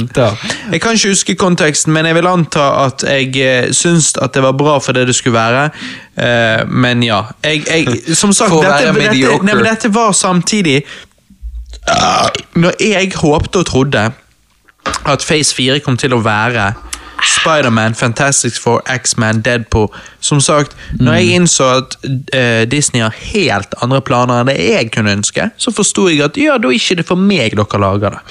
Jeg 0.72 0.80
kan 0.84 0.96
ikke 0.98 1.08
huske 1.14 1.34
konteksten, 1.44 1.92
men 1.96 2.06
jeg 2.08 2.14
vil 2.18 2.26
anta 2.30 2.66
at 2.86 3.04
jeg 3.06 3.36
eh, 3.44 3.68
syns 3.76 4.12
at 4.22 4.34
det 4.34 4.42
var 4.42 4.52
bra 4.58 4.78
for 4.80 4.96
det 4.96 5.06
det 5.10 5.14
skulle 5.18 5.36
være. 5.38 5.68
Eh, 6.18 6.64
men 6.68 7.02
ja. 7.06 7.20
Jeg, 7.44 7.62
jeg, 7.68 8.16
som 8.16 8.32
sagt, 8.32 8.50
dette, 8.64 8.92
dette, 8.96 9.38
nei, 9.46 9.60
dette 9.70 9.92
var 9.94 10.12
samtidig 10.16 10.82
Ah, 11.88 12.28
Når 12.60 12.72
jeg 12.80 13.12
håpte 13.16 13.62
og 13.62 13.66
trodde 13.66 14.10
at 15.06 15.24
Phase 15.24 15.54
4 15.54 15.80
kom 15.84 15.96
til 15.96 16.14
å 16.14 16.20
være 16.24 16.72
Spiderman, 17.20 17.94
Fantastic 17.94 18.56
Four, 18.56 18.80
X-Man, 18.88 19.42
Deadpool 19.44 19.88
Som 20.24 20.40
sagt, 20.40 20.72
når 21.00 21.18
jeg 21.18 21.34
innså 21.36 21.66
at 21.76 21.96
uh, 22.04 22.62
Disney 22.70 23.02
har 23.02 23.12
helt 23.32 23.74
andre 23.84 24.00
planer 24.00 24.40
enn 24.40 24.48
det 24.48 24.56
jeg 24.56 24.88
kunne 24.94 25.12
ønske, 25.18 25.50
så 25.60 25.72
forsto 25.74 26.08
jeg 26.08 26.22
at 26.24 26.38
ja, 26.40 26.56
da 26.58 26.70
er 26.70 26.78
ikke 26.78 26.96
det 27.02 27.06
for 27.08 27.20
meg 27.20 27.56
dere 27.58 27.80
lager 27.82 28.16
det. 28.16 28.22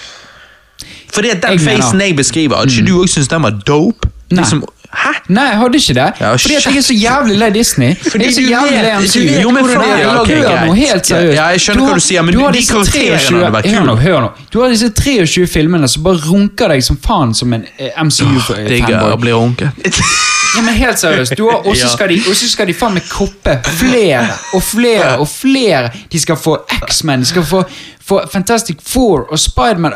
At 1.09 1.23
den 1.43 1.59
Jeg 1.59 1.59
Mm. 1.59 1.65
facen 1.67 2.01
jeg 2.01 2.15
beskriver, 2.15 2.55
hadde 2.57 2.71
ikke 2.71 2.87
du 2.87 3.01
òg 3.01 3.09
syntes 3.09 3.27
den 3.29 3.43
var 3.43 3.51
dope? 3.67 4.09
Liksom, 4.31 4.63
hæ? 4.93 5.09
Nei, 5.29 5.43
jeg 5.51 5.57
hadde 5.59 5.77
ikke 5.77 5.93
det. 5.93 6.05
Ja, 6.19 6.31
fordi 6.35 6.55
at 6.55 6.65
jeg 6.65 6.77
er 6.77 6.81
så 6.81 6.93
jævlig 6.97 7.37
lei 7.37 7.49
Disney. 7.53 7.87
jeg 7.87 8.25
er 8.27 8.31
så 8.31 8.41
jævlig 8.41 8.79
lei 8.81 8.93
MCU. 9.03 9.41
Jo, 9.41 9.49
men 9.51 9.63
det 9.65 9.75
er, 9.75 9.97
jeg 9.97 10.07
hør 10.09 10.65
nå, 10.65 10.73
helt 10.73 11.05
seriøst. 11.05 11.35
Ja, 11.35 11.45
jeg 11.53 11.59
skjønner 11.61 11.81
har- 11.83 11.89
hva 11.89 11.93
du 11.93 11.99
sier, 12.07 12.21
men 12.23 12.39
har 12.39 12.51
de 12.51 12.57
disse 12.57 12.73
karakterene 12.73 13.19
23 13.19 13.43
hadde 13.43 13.53
vært 13.57 13.69
Hør 13.75 13.85
nå, 13.85 13.95
hør 13.95 14.19
nå. 14.21 14.29
Du 14.53 14.61
har 14.61 14.69
disse 14.69 14.89
23 14.89 15.47
filmene 15.47 15.87
som 15.87 16.03
bare 16.03 16.17
runker 16.25 16.67
deg 16.73 16.83
som 16.83 16.97
faen 16.97 17.33
som 17.35 17.53
en 17.53 17.65
eh, 17.77 17.85
Digger 17.85 17.99
å 17.99 18.05
MCU-fanboy. 18.05 19.19
bli 19.21 19.31
runket. 19.31 19.69
Ja, 20.55 20.61
men 20.65 20.73
helt 20.73 20.99
seriøst. 20.99 21.37
Du 21.37 21.49
har, 21.49 21.61
og 21.67 21.77
så 21.77 21.89
skal, 21.93 22.09
de- 22.09 22.21
og 22.29 22.35
så 22.35 22.49
skal 22.49 22.67
de 22.67 22.73
faen 22.73 22.93
meg 22.97 23.05
koppe 23.11 23.59
flere 23.79 24.25
og 24.53 24.63
flere 24.63 25.17
og 25.21 25.27
flere. 25.29 25.91
De 26.11 26.19
skal 26.19 26.35
få 26.39 26.57
X-Men, 26.87 27.19
de 27.19 27.25
skal 27.25 27.45
få 27.45 27.63
få, 28.09 28.21
Fantastic 28.33 28.77
Four 28.85 29.27
og 29.31 29.39
Spiderman 29.39 29.93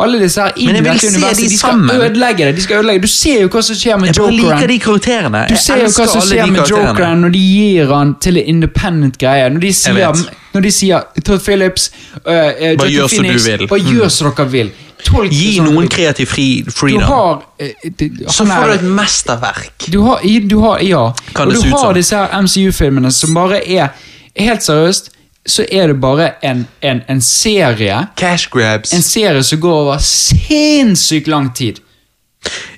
Alle 0.00 0.20
disse 0.22 0.42
her 0.42 0.56
inn 0.56 0.76
i 0.76 0.82
dette 0.82 1.10
universet, 1.12 1.42
de 1.44 1.48
de 1.48 1.58
skal 1.58 1.90
ødelegge 1.94 2.46
det. 2.48 2.56
De 2.56 2.62
skal 2.62 2.80
ødelegge. 2.82 3.02
Du 3.02 3.12
ser 3.12 3.42
jo 3.42 3.48
hva 3.52 3.62
som 3.66 3.78
skjer 3.78 4.00
med 4.00 4.10
Jeg 4.10 4.32
liker 4.32 4.48
Jokeren. 4.48 4.68
de 4.72 4.78
karakterene. 4.84 5.44
Du 5.50 5.56
ser 5.58 5.82
jo 5.84 5.92
hva 5.94 6.08
som 6.12 6.26
skjer 6.26 6.52
med. 6.52 6.60
Jokeren 6.70 7.24
når 7.24 7.34
de 7.34 7.44
gir 7.44 7.94
han 7.94 8.14
til 8.22 8.38
en 8.42 8.50
independent 8.54 9.18
greie. 9.18 9.48
Når 9.50 9.64
de 9.66 9.72
sier, 9.74 10.22
når 10.54 10.66
de 10.66 10.74
sier 10.74 11.24
Todd 11.24 11.42
Phillips 11.44 11.90
uh, 12.26 12.32
uh, 12.32 12.74
Joaquin 12.74 12.92
gjør 12.94 13.08
som 13.14 13.24
du 13.30 13.38
vil. 13.46 13.66
Bare 13.68 13.96
gjør 13.96 14.14
som 14.18 14.32
dere 14.32 14.50
vil. 14.54 14.70
Tolk 15.04 15.30
Gi 15.32 15.56
sånn, 15.58 15.68
noen 15.72 15.88
kreativ 15.88 16.26
fri, 16.28 16.62
Du 16.66 16.70
freedom. 16.70 17.02
har 17.02 17.42
eh, 17.58 17.72
det- 17.96 18.10
Så 18.30 18.44
får 18.44 18.52
får 18.54 18.64
du 18.66 18.70
er- 18.72 18.74
et 18.74 18.82
mesterverk. 18.82 19.86
du 19.90 20.00
har, 20.02 20.20
du 20.48 20.58
har, 20.60 20.78
ja. 20.82 21.12
Kan 21.34 21.48
og 21.48 21.54
du 21.54 21.60
har 21.70 21.78
som. 21.78 21.94
disse 21.94 22.16
her 22.16 22.28
MCU-filmene 22.42 23.12
som 23.12 23.34
bare 23.34 23.60
er 23.68 23.88
Helt 24.36 24.60
seriøst, 24.62 25.10
så 25.48 25.64
er 25.72 25.86
det 25.88 26.00
bare 26.00 26.34
en, 26.42 26.66
en, 26.82 27.02
en 27.08 27.20
serie 27.20 28.08
Cash 28.16 28.48
grabs. 28.50 28.92
En 28.92 29.02
serie 29.02 29.42
som 29.42 29.58
går 29.60 29.72
over 29.80 29.98
sinnssykt 29.98 31.26
lang 31.26 31.50
tid. 31.54 31.80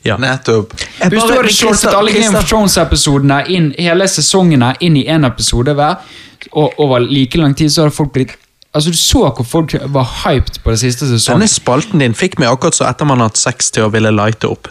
Ja. 0.04 0.16
Nettopp. 0.16 0.72
Hvis 1.10 1.22
du 1.26 1.34
hadde 1.34 1.52
shortet 1.52 1.92
alle 1.94 2.12
Game 2.12 2.38
of 2.38 2.46
Thrones-episodene 2.48 3.42
inn 3.52 3.74
hele 3.78 4.06
sesongene 4.08 4.74
inn 4.80 4.96
i 4.96 5.04
én 5.04 5.26
episode 5.26 5.74
hver, 5.76 5.96
og 6.52 6.72
over 6.80 7.00
like 7.00 7.36
lang 7.38 7.54
tid, 7.54 7.68
så 7.70 7.82
hadde 7.84 7.94
folk 7.94 8.12
blitt 8.14 8.32
Altså 8.74 8.90
Du 8.90 8.96
så 8.96 9.18
hvor 9.34 9.44
folk 9.44 9.74
var 9.90 10.06
hyped 10.24 10.60
på 10.64 10.70
det 10.70 10.78
siste 10.78 11.08
sesongen. 11.08 11.40
Denne 11.40 11.48
spalten 11.50 12.00
din 12.00 12.14
fikk 12.14 12.38
meg 12.38 12.48
akkurat 12.52 12.74
så 12.76 12.86
etter 12.86 13.04
man 13.08 13.18
har 13.18 13.28
hatt 13.32 13.40
sex 13.40 13.70
til 13.74 13.82
å 13.88 13.90
ville 13.90 14.12
lighte 14.14 14.46
opp. 14.50 14.68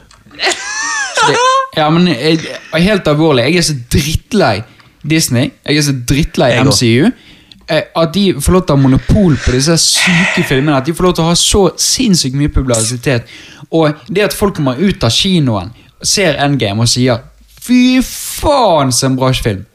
Ja, 1.78 1.90
men 1.94 2.08
jeg, 2.08 2.40
helt 2.74 3.08
alvorlig, 3.08 3.44
jeg 3.50 3.60
er 3.62 3.66
så 3.68 3.76
drittlei 3.94 4.56
Disney. 5.10 5.52
Jeg 5.68 5.78
er 5.78 5.86
så 5.86 5.94
drittlei. 6.10 6.50
MCU. 6.66 7.12
eh, 7.70 7.84
At 7.96 8.14
de 8.16 8.34
får 8.42 8.56
lov 8.56 8.66
til 8.66 8.74
å 8.74 8.78
ha 8.78 8.82
monopol 8.82 9.38
på 9.38 9.54
disse 9.54 9.76
syke 9.84 10.44
filmene. 10.48 10.78
At 10.80 10.86
de 10.90 10.96
får 10.98 11.04
lov 11.10 11.16
til 11.16 11.24
å 11.24 11.30
ha 11.30 11.36
så 11.40 11.62
sinnssykt 11.80 12.36
mye 12.40 12.50
publisitet. 12.52 13.30
Og 13.72 13.94
det 14.10 14.26
at 14.32 14.34
folk 14.34 14.56
kommer 14.58 14.80
ut 14.80 15.04
av 15.04 15.14
kinoen, 15.14 15.72
ser 16.04 16.40
Endgame 16.42 16.82
og 16.82 16.88
sier 16.90 17.20
'fy 17.62 18.02
faen, 18.02 18.92
så 18.92 19.06
en 19.06 19.16
bra 19.20 19.30
film'. 19.32 19.66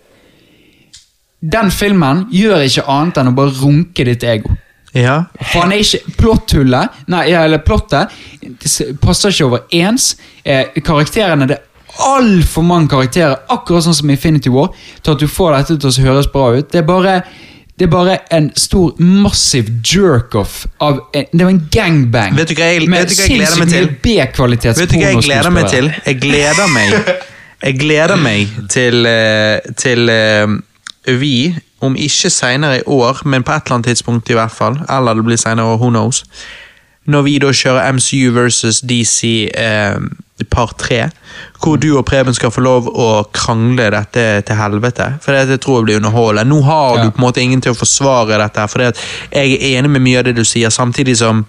Den 1.45 1.71
filmen 1.75 2.25
gjør 2.33 2.63
ikke 2.65 2.87
annet 2.89 3.19
enn 3.21 3.29
å 3.33 3.35
bare 3.37 3.53
runke 3.61 4.05
ditt 4.09 4.23
ego. 4.25 4.55
Ja. 4.95 5.25
For 5.51 5.65
han 5.65 5.73
er 5.75 5.83
ikke 5.83 6.15
Plotthullet, 6.21 7.01
nei, 7.11 7.25
eller 7.35 7.59
plottet, 7.67 8.13
passer 9.03 9.35
ikke 9.35 9.49
overens. 9.51 10.13
Eh, 10.47 10.71
karakterene, 10.87 11.49
det 11.51 11.59
er 11.59 12.07
altfor 12.15 12.65
mange 12.67 12.89
karakterer, 12.95 13.37
akkurat 13.53 13.85
sånn 13.87 13.97
som 13.99 14.11
Infinity 14.15 14.51
War, 14.55 14.71
til 15.03 15.15
at 15.17 15.21
du 15.25 15.27
får 15.31 15.57
dette 15.59 15.77
til 15.83 15.91
å 15.91 16.07
høres 16.09 16.31
bra 16.33 16.53
ut. 16.57 16.71
Det 16.73 16.81
er 16.81 16.87
bare, 16.89 17.17
det 17.77 17.89
er 17.89 17.93
bare 17.93 18.17
en 18.35 18.49
stor, 18.59 18.95
massiv 19.03 19.69
jerk-off 19.83 20.65
av 20.81 21.01
en, 21.13 21.27
Det 21.33 21.43
var 21.45 21.51
en 21.51 21.63
gangbang. 21.75 22.37
Vet 22.39 22.49
du 22.49 22.55
hva 22.55 22.71
jeg- 22.73 22.89
med 22.89 23.11
sinnssykt 23.11 23.75
mye 23.75 23.97
B-kvalitets 24.03 24.79
Vet 24.81 24.91
du 24.91 24.97
hva 24.99 25.11
jeg 25.13 25.25
gleder 25.27 25.51
meg 25.51 25.69
til? 25.71 25.91
Jeg 26.07 26.21
gleder 26.21 26.69
meg 26.73 26.95
Jeg 27.65 27.79
gleder 27.81 28.17
meg 28.17 28.49
til, 28.69 29.07
eh, 29.07 29.59
til 29.77 30.09
eh, 30.09 30.47
vi, 31.07 31.55
om 31.81 31.97
ikke 31.97 32.31
senere 32.31 32.79
i 32.79 32.83
år, 32.87 33.23
men 33.29 33.43
på 33.45 33.53
et 33.53 33.65
eller 33.67 33.75
annet 33.79 33.87
tidspunkt 33.93 34.31
i 34.31 34.37
hvert 34.39 34.53
fall, 34.53 34.79
eller 34.91 35.15
det 35.15 35.25
blir 35.25 35.37
senere 35.37 35.67
år, 35.75 35.77
who 35.83 35.91
knows, 35.91 36.25
når 37.07 37.23
vi 37.27 37.39
da 37.39 37.51
kjører 37.53 37.93
MCU 37.93 38.31
versus 38.33 38.79
DC 38.81 39.51
eh, 39.55 39.97
part 40.51 40.79
3, 40.81 41.03
hvor 41.63 41.77
du 41.77 41.91
og 41.99 42.07
Preben 42.09 42.35
skal 42.35 42.51
få 42.51 42.61
lov 42.65 42.89
å 42.89 43.25
krangle 43.37 43.91
dette 43.93 44.25
til 44.49 44.57
helvete, 44.57 45.11
for 45.23 45.37
det 45.37 45.61
tror 45.61 45.83
jeg 45.83 45.85
blir 45.91 46.01
underholdende. 46.01 46.49
Nå 46.49 46.63
har 46.65 46.97
Ja. 46.97 47.05
du 47.05 47.11
på 47.11 47.19
en 47.21 47.27
måte 47.27 47.41
ingen 47.45 47.61
til 47.61 47.73
å 47.73 47.77
forsvare 47.79 48.39
dette, 48.41 48.65
for 48.69 48.81
jeg 48.81 48.95
er 49.33 49.79
enig 49.79 49.91
med 49.91 50.01
mye 50.03 50.19
av 50.19 50.25
det 50.25 50.37
du 50.37 50.45
sier, 50.45 50.71
samtidig 50.71 51.17
som 51.21 51.45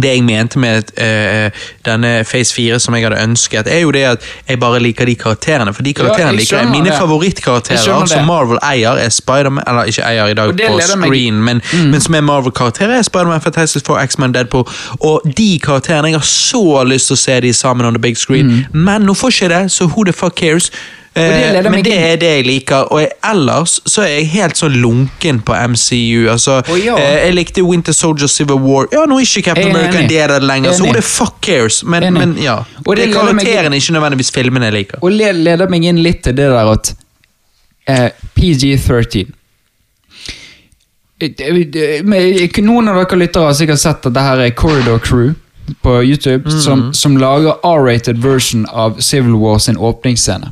det 0.00 0.14
jeg 0.14 0.24
mente 0.24 0.58
med 0.58 0.92
eh, 0.96 1.50
denne 1.84 2.24
Phase 2.24 2.54
4 2.54 2.78
som 2.80 2.94
jeg 2.96 3.04
hadde 3.04 3.20
ønsket, 3.22 3.66
er 3.68 3.82
jo 3.82 3.90
det 3.92 4.04
at 4.08 4.28
jeg 4.48 4.60
bare 4.60 4.80
liker 4.80 5.06
de 5.06 5.14
karakterene. 5.14 5.74
For 5.74 5.82
de 5.82 5.92
karakterene 5.94 6.32
jeg 6.32 6.40
liker 6.40 6.58
jeg. 6.58 6.70
Mine 6.70 6.90
det. 6.90 6.96
Favorittkarakterer 6.98 8.06
som 8.06 8.26
Marvel 8.26 8.58
eier, 8.62 8.96
er 8.96 9.08
Spiderman 9.12 9.64
Eller 9.66 9.90
ikke 9.90 10.06
eier 10.06 10.32
i 10.32 10.34
dag 10.38 10.54
på 10.56 10.80
screen, 10.80 11.42
men, 11.44 11.60
men 11.90 12.00
som 12.00 12.14
er 12.14 12.20
Marvel-karakterer, 12.20 12.98
er 12.98 13.02
Spiderman, 13.02 13.40
Fantastic 13.40 13.86
Four, 13.86 14.00
X-Men, 14.00 14.32
Deadpool. 14.32 14.64
Og 15.00 15.20
de 15.36 15.60
karakterene 15.62 16.08
Jeg 16.08 16.18
har 16.18 16.26
så 16.26 16.84
lyst 16.84 17.10
til 17.10 17.18
å 17.18 17.22
se 17.22 17.40
de 17.40 17.52
sammen 17.52 17.86
on 17.86 17.94
the 17.94 18.02
big 18.02 18.16
screen, 18.16 18.66
men 18.72 19.06
nå 19.06 19.14
får 19.14 19.32
ikke 19.34 19.46
jeg 19.46 19.54
det, 19.54 19.72
så 19.72 19.86
who 19.86 20.04
the 20.04 20.12
fuck 20.12 20.36
cares? 20.36 20.70
Det 21.14 21.22
Eh, 21.22 21.70
men 21.70 21.84
det 21.84 21.96
er 21.98 22.16
det 22.16 22.28
jeg 22.28 22.44
liker, 22.46 22.86
og 22.92 23.00
jeg, 23.02 23.10
ellers 23.30 23.80
så 23.86 24.02
er 24.02 24.14
jeg 24.14 24.28
helt 24.32 24.56
så 24.56 24.68
lunken 24.68 25.42
på 25.44 25.52
MCU. 25.52 26.30
Altså, 26.32 26.62
oh, 26.68 26.78
ja. 26.78 26.96
eh, 26.96 27.26
jeg 27.26 27.34
likte 27.34 27.62
Winter 27.62 27.92
Soldier 27.92 28.30
Civil 28.32 28.56
War. 28.64 28.88
Ja, 28.92 29.04
nå 29.04 29.18
er 29.20 29.26
ikke 29.26 29.42
Captain 29.50 29.68
er 29.68 29.76
America 29.76 29.98
en 29.98 30.04
enig. 30.06 30.10
del 30.14 30.30
av 30.30 30.40
det 30.40 30.48
lenger, 30.48 30.72
så 30.72 30.88
the 30.94 31.02
fuck 31.02 31.36
cares? 31.44 31.82
Men, 31.84 32.08
men 32.14 32.34
ja. 32.40 32.62
Og 32.86 32.96
det 32.96 33.02
det 33.02 33.10
er 33.10 33.18
karakteren 33.18 33.44
karakterene, 33.44 33.76
ikke 33.76 33.92
nødvendigvis 33.98 34.32
filmene 34.32 34.70
jeg 34.70 34.78
liker. 34.78 35.04
Og 35.04 35.12
le- 35.12 35.32
leder 35.32 35.68
meg 35.68 35.84
inn 35.84 36.00
litt 36.02 36.24
til 36.24 36.36
det 36.36 36.48
der 36.48 36.72
at 36.72 36.94
uh, 37.90 38.08
PG-13 38.38 39.32
Eh, 41.22 41.56
eh, 41.82 42.04
men 42.04 42.66
Noen 42.66 42.88
av 42.90 42.98
dere 42.98 43.18
lyttere 43.20 43.50
har 43.50 43.54
sikkert 43.54 43.82
sett 43.82 44.06
at 44.08 44.14
det 44.14 44.24
her 44.26 44.42
er 44.42 44.54
Corridor 44.58 44.98
Crew 45.02 45.34
på 45.82 46.00
YouTube, 46.02 46.50
som, 46.50 46.88
som 46.94 47.16
lager 47.16 47.60
R-rated 47.62 48.18
version 48.18 48.66
av 48.66 48.98
Civil 49.00 49.36
War 49.38 49.58
sin 49.62 49.76
åpningsscene. 49.76 50.50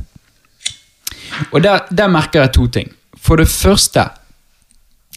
Og 1.51 1.63
der, 1.63 1.79
der 1.97 2.07
merker 2.07 2.41
jeg 2.41 2.53
to 2.53 2.67
ting. 2.67 2.91
For 3.17 3.35
det 3.35 3.47
første 3.47 4.07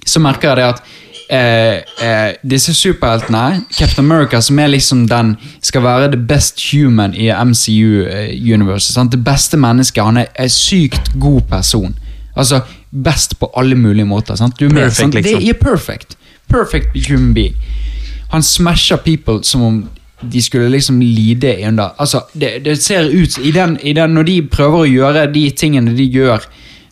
så 0.07 0.21
merker 0.21 0.49
jeg 0.49 0.57
det 0.57 0.65
at 0.65 0.83
eh, 1.31 2.09
eh, 2.09 2.35
disse 2.51 2.75
superheltene, 2.75 3.63
Captain 3.79 4.05
America, 4.05 4.41
som 4.41 4.59
er 4.59 4.67
liksom 4.67 5.07
den 5.09 5.37
skal 5.63 5.83
være 5.83 6.11
the 6.13 6.21
best 6.21 6.61
human 6.73 7.15
i 7.15 7.31
MCU-universet. 7.33 8.95
sant? 8.95 9.13
Det 9.13 9.25
beste 9.25 9.57
mennesket. 9.57 10.05
Han 10.05 10.17
er 10.17 10.27
en 10.39 10.49
sykt 10.53 11.13
god 11.21 11.41
person. 11.51 11.99
Altså 12.37 12.61
best 13.05 13.39
på 13.41 13.51
alle 13.57 13.75
mulige 13.75 14.05
måter. 14.05 14.35
sant? 14.35 14.61
Du 14.61 14.69
perfect, 14.69 14.85
med, 14.85 14.91
sant? 14.91 15.15
liksom. 15.15 15.41
Det 15.41 15.49
er 15.49 15.53
perfect. 15.53 16.17
Perfect 16.49 17.09
human 17.09 17.35
being. 17.35 17.55
Han 18.31 18.43
smasher 18.43 18.97
people 18.97 19.45
som 19.45 19.63
om 19.63 19.89
de 20.23 20.43
skulle 20.43 20.69
liksom 20.69 21.01
lide 21.01 21.57
under 21.69 21.91
Altså, 21.99 22.21
det, 22.33 22.65
det 22.65 22.83
ser 22.83 23.09
ut 23.11 23.39
i 23.39 23.51
den, 23.51 23.79
i 23.83 23.93
den, 23.93 24.15
Når 24.15 24.23
de 24.23 24.43
prøver 24.49 24.79
å 24.79 24.89
gjøre 24.89 25.27
de 25.33 25.51
tingene 25.51 25.95
de 25.97 26.07
gjør, 26.07 26.45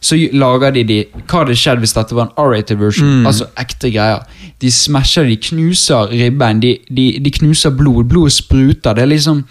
så 0.02 0.18
lager 0.32 0.74
de 0.74 0.84
de 0.84 0.98
Hva 1.22 1.42
hadde 1.42 1.56
skjedd 1.56 1.82
hvis 1.82 1.94
dette 1.96 2.16
var 2.18 2.28
en 2.28 2.34
R-rated 2.36 2.80
version? 2.80 3.26
Altså 3.26 3.46
ekte 3.56 3.92
greier. 3.94 4.24
De 4.60 4.70
smasher, 4.70 5.28
de 5.30 5.36
knuser 5.36 6.10
ribbein, 6.10 6.60
de, 6.60 6.76
de, 6.90 7.06
de 7.22 7.30
knuser 7.38 7.70
blod. 7.70 8.08
Blodet 8.10 8.32
spruter. 8.32 8.94
Det 8.94 9.02
er 9.02 9.12
liksom 9.14 9.44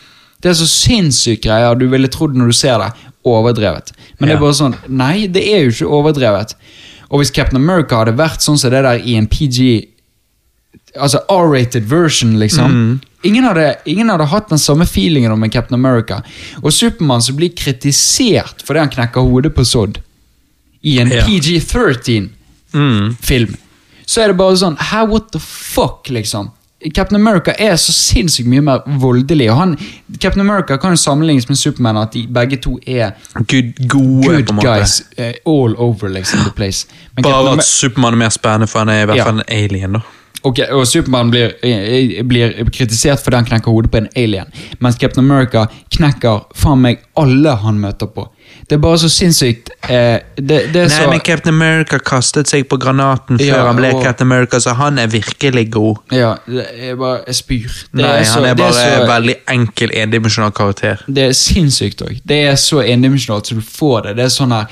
Det 0.43 0.49
er 0.49 0.57
så 0.57 0.67
sinnssyke 0.67 1.47
greier 1.47 1.75
du 1.77 1.87
ville 1.87 2.09
trodd 2.11 2.35
når 2.35 2.51
du 2.51 2.57
ser 2.57 2.77
det. 2.83 2.91
Overdrevet. 3.23 3.93
Men 4.19 4.29
det 4.29 4.35
er 4.35 4.41
bare 4.41 4.57
sånn 4.57 4.75
Nei, 4.89 5.27
det 5.29 5.43
er 5.47 5.63
jo 5.63 5.73
ikke 5.75 5.91
overdrevet. 5.99 6.55
Og 7.11 7.21
hvis 7.21 7.31
Captain 7.31 7.59
America 7.59 7.99
hadde 8.01 8.15
vært 8.17 8.43
sånn 8.43 8.57
som 8.59 8.71
det 8.71 8.83
der 8.83 9.03
i 9.03 9.17
en 9.19 9.27
PG 9.27 9.87
Altså 10.99 11.19
R-rated 11.29 11.83
version, 11.87 12.33
liksom. 12.39 12.99
Ingen, 13.23 13.43
hadde, 13.45 13.75
ingen 13.85 14.09
hadde 14.09 14.25
hatt 14.25 14.49
den 14.49 14.57
samme 14.59 14.85
feelingen 14.89 15.31
om 15.31 15.43
en 15.43 15.49
Captain 15.53 15.75
America. 15.79 16.21
Og 16.63 16.73
Supermann 16.73 17.21
som 17.21 17.35
blir 17.37 17.49
kritisert 17.55 18.63
fordi 18.65 18.79
han 18.79 18.89
knekker 18.89 19.21
hodet 19.21 19.53
på 19.55 19.63
Sodd 19.65 19.99
i 20.81 20.97
en 20.99 21.11
Ja. 21.13 21.21
PG-13-film, 22.73 23.55
så 24.05 24.21
er 24.23 24.27
det 24.31 24.37
bare 24.39 24.57
sånn 24.57 24.77
How 24.91 25.05
what 25.07 25.31
the 25.31 25.39
fuck, 25.39 26.09
liksom? 26.09 26.49
Captain 26.95 27.15
America 27.21 27.53
er 27.61 27.75
så 27.77 27.93
sinnssykt 27.93 28.47
mye 28.49 28.61
mer 28.65 28.79
voldelig. 28.97 29.51
Og 29.53 29.57
han, 29.59 29.75
Captain 30.17 30.41
America 30.41 30.77
kan 30.81 30.95
jo 30.95 30.97
sammenlignes 30.97 31.45
med 31.49 31.57
Superman, 31.61 31.97
at 32.01 32.11
de 32.17 32.23
begge 32.25 32.57
to 32.63 32.79
er 32.89 33.11
Good, 33.37 33.87
gode, 33.87 34.41
good 34.47 34.63
guys 34.63 35.03
uh, 35.19 35.29
all 35.45 35.75
over 35.77 36.09
liksom, 36.09 36.39
the 36.47 36.49
place. 36.57 36.87
Men 37.15 37.21
Bare 37.27 37.33
Captain 37.37 37.59
at 37.61 37.65
Supermann 37.69 38.13
er 38.17 38.17
mer 38.23 38.33
spennende, 38.33 38.67
for 38.67 38.79
han 38.81 38.89
er 38.89 39.03
i 39.03 39.05
hvert 39.11 39.17
Ja. 39.21 39.25
fall 39.29 39.39
en 39.43 39.45
alien. 39.47 39.93
da. 39.93 40.01
Ok, 40.43 40.59
og 40.73 40.87
Supermann 40.89 41.29
blir, 41.29 41.51
eh, 41.63 42.23
blir 42.25 42.53
kritisert 42.73 43.21
fordi 43.21 43.35
han 43.37 43.45
knekker 43.45 43.71
hodet 43.71 43.91
på 43.93 43.97
en 44.01 44.07
alien. 44.17 44.47
Mens 44.81 44.97
Captain 44.97 45.23
America 45.25 45.67
knekker 45.93 46.45
faen 46.57 46.81
meg 46.81 47.03
alle 47.15 47.53
han 47.61 47.77
møter 47.79 48.07
på. 48.09 48.27
Det 48.67 48.75
er 48.77 48.81
bare 48.83 48.97
så 48.99 49.07
sinnssykt 49.11 49.69
eh, 49.89 50.19
det, 50.35 50.57
det 50.73 50.81
er 50.81 50.87
Nei, 50.89 50.95
så, 50.95 51.09
men 51.09 51.19
Captain 51.23 51.53
America 51.55 51.99
kastet 52.03 52.47
seg 52.51 52.65
på 52.71 52.77
granaten 52.81 53.37
før 53.39 53.45
Ja, 53.45 53.65
han 53.67 53.75
ble 53.79 53.91
og- 53.93 54.03
Captain 54.03 54.27
America, 54.31 54.59
så 54.59 54.73
han 54.75 54.97
er 54.99 55.07
virkelig 55.07 55.69
god. 55.71 55.97
Ja, 56.11 56.33
det 56.47 56.65
er 56.89 56.95
bare 56.99 57.21
Jeg 57.27 57.35
spyr. 57.35 57.69
Det 57.93 58.01
Nei, 58.01 58.23
så- 58.23 58.39
han 58.39 58.45
er 58.49 58.55
bare 58.55 58.73
så- 58.73 59.07
veldig 59.07 59.35
enkel, 59.47 59.91
endimensjonal 59.93 60.51
karakter. 60.51 61.03
Det 61.07 61.23
er 61.29 61.33
sinnssykt 61.37 62.01
òg. 62.01 62.21
Det 62.25 62.41
er 62.49 62.55
så 62.55 62.81
endimensjonalt 62.81 63.45
så 63.47 63.55
du 63.55 63.61
får 63.61 64.03
det. 64.03 64.15
Det 64.15 64.25
er 64.25 64.33
sånn 64.33 64.51
her 64.51 64.67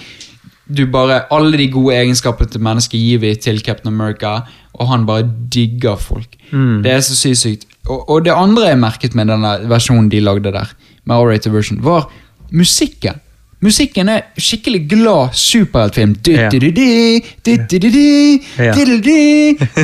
du 0.72 0.86
bare, 0.86 1.24
Alle 1.32 1.58
de 1.58 1.68
gode 1.68 1.96
egenskapene 1.96 2.50
til 2.52 2.62
mennesket 2.62 2.92
gir 3.00 3.18
vi 3.20 3.36
til 3.36 3.60
Captain 3.62 3.92
America, 3.94 4.44
og 4.74 4.88
han 4.88 5.06
bare 5.06 5.26
digger 5.54 5.96
folk. 6.00 6.36
Mm. 6.52 6.84
Det 6.84 6.92
er 6.92 7.02
så 7.06 7.16
sykt. 7.16 7.66
Og, 7.90 8.10
og 8.10 8.26
det 8.26 8.36
andre 8.36 8.68
jeg 8.70 8.80
merket 8.80 9.16
med 9.18 9.32
denne 9.32 9.56
versjonen 9.70 10.12
de 10.12 10.22
lagde 10.22 10.54
der, 10.54 10.70
med 11.06 11.16
R-rated 11.16 11.52
version, 11.52 11.84
var 11.84 12.10
musikken. 12.52 13.20
Musikken 13.60 14.08
er 14.08 14.22
skikkelig 14.40 14.86
glad 14.90 15.34
superheltfilm. 15.36 16.14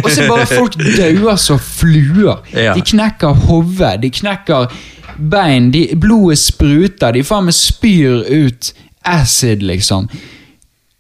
Og 0.04 0.12
så 0.12 0.28
bare 0.30 0.46
folk 0.48 0.78
dauer 0.80 1.36
som 1.36 1.60
fluer. 1.60 2.40
De 2.54 2.86
knekker 2.94 3.36
hodet, 3.50 3.98
de 4.04 4.12
knekker 4.16 4.72
bein, 5.18 5.72
de, 5.74 5.90
blodet 6.00 6.40
spruter, 6.40 7.12
de 7.16 7.24
faen 7.24 7.50
meg 7.50 7.56
spyr 7.58 8.24
ut 8.32 8.72
acid, 9.06 9.64
liksom. 9.64 10.08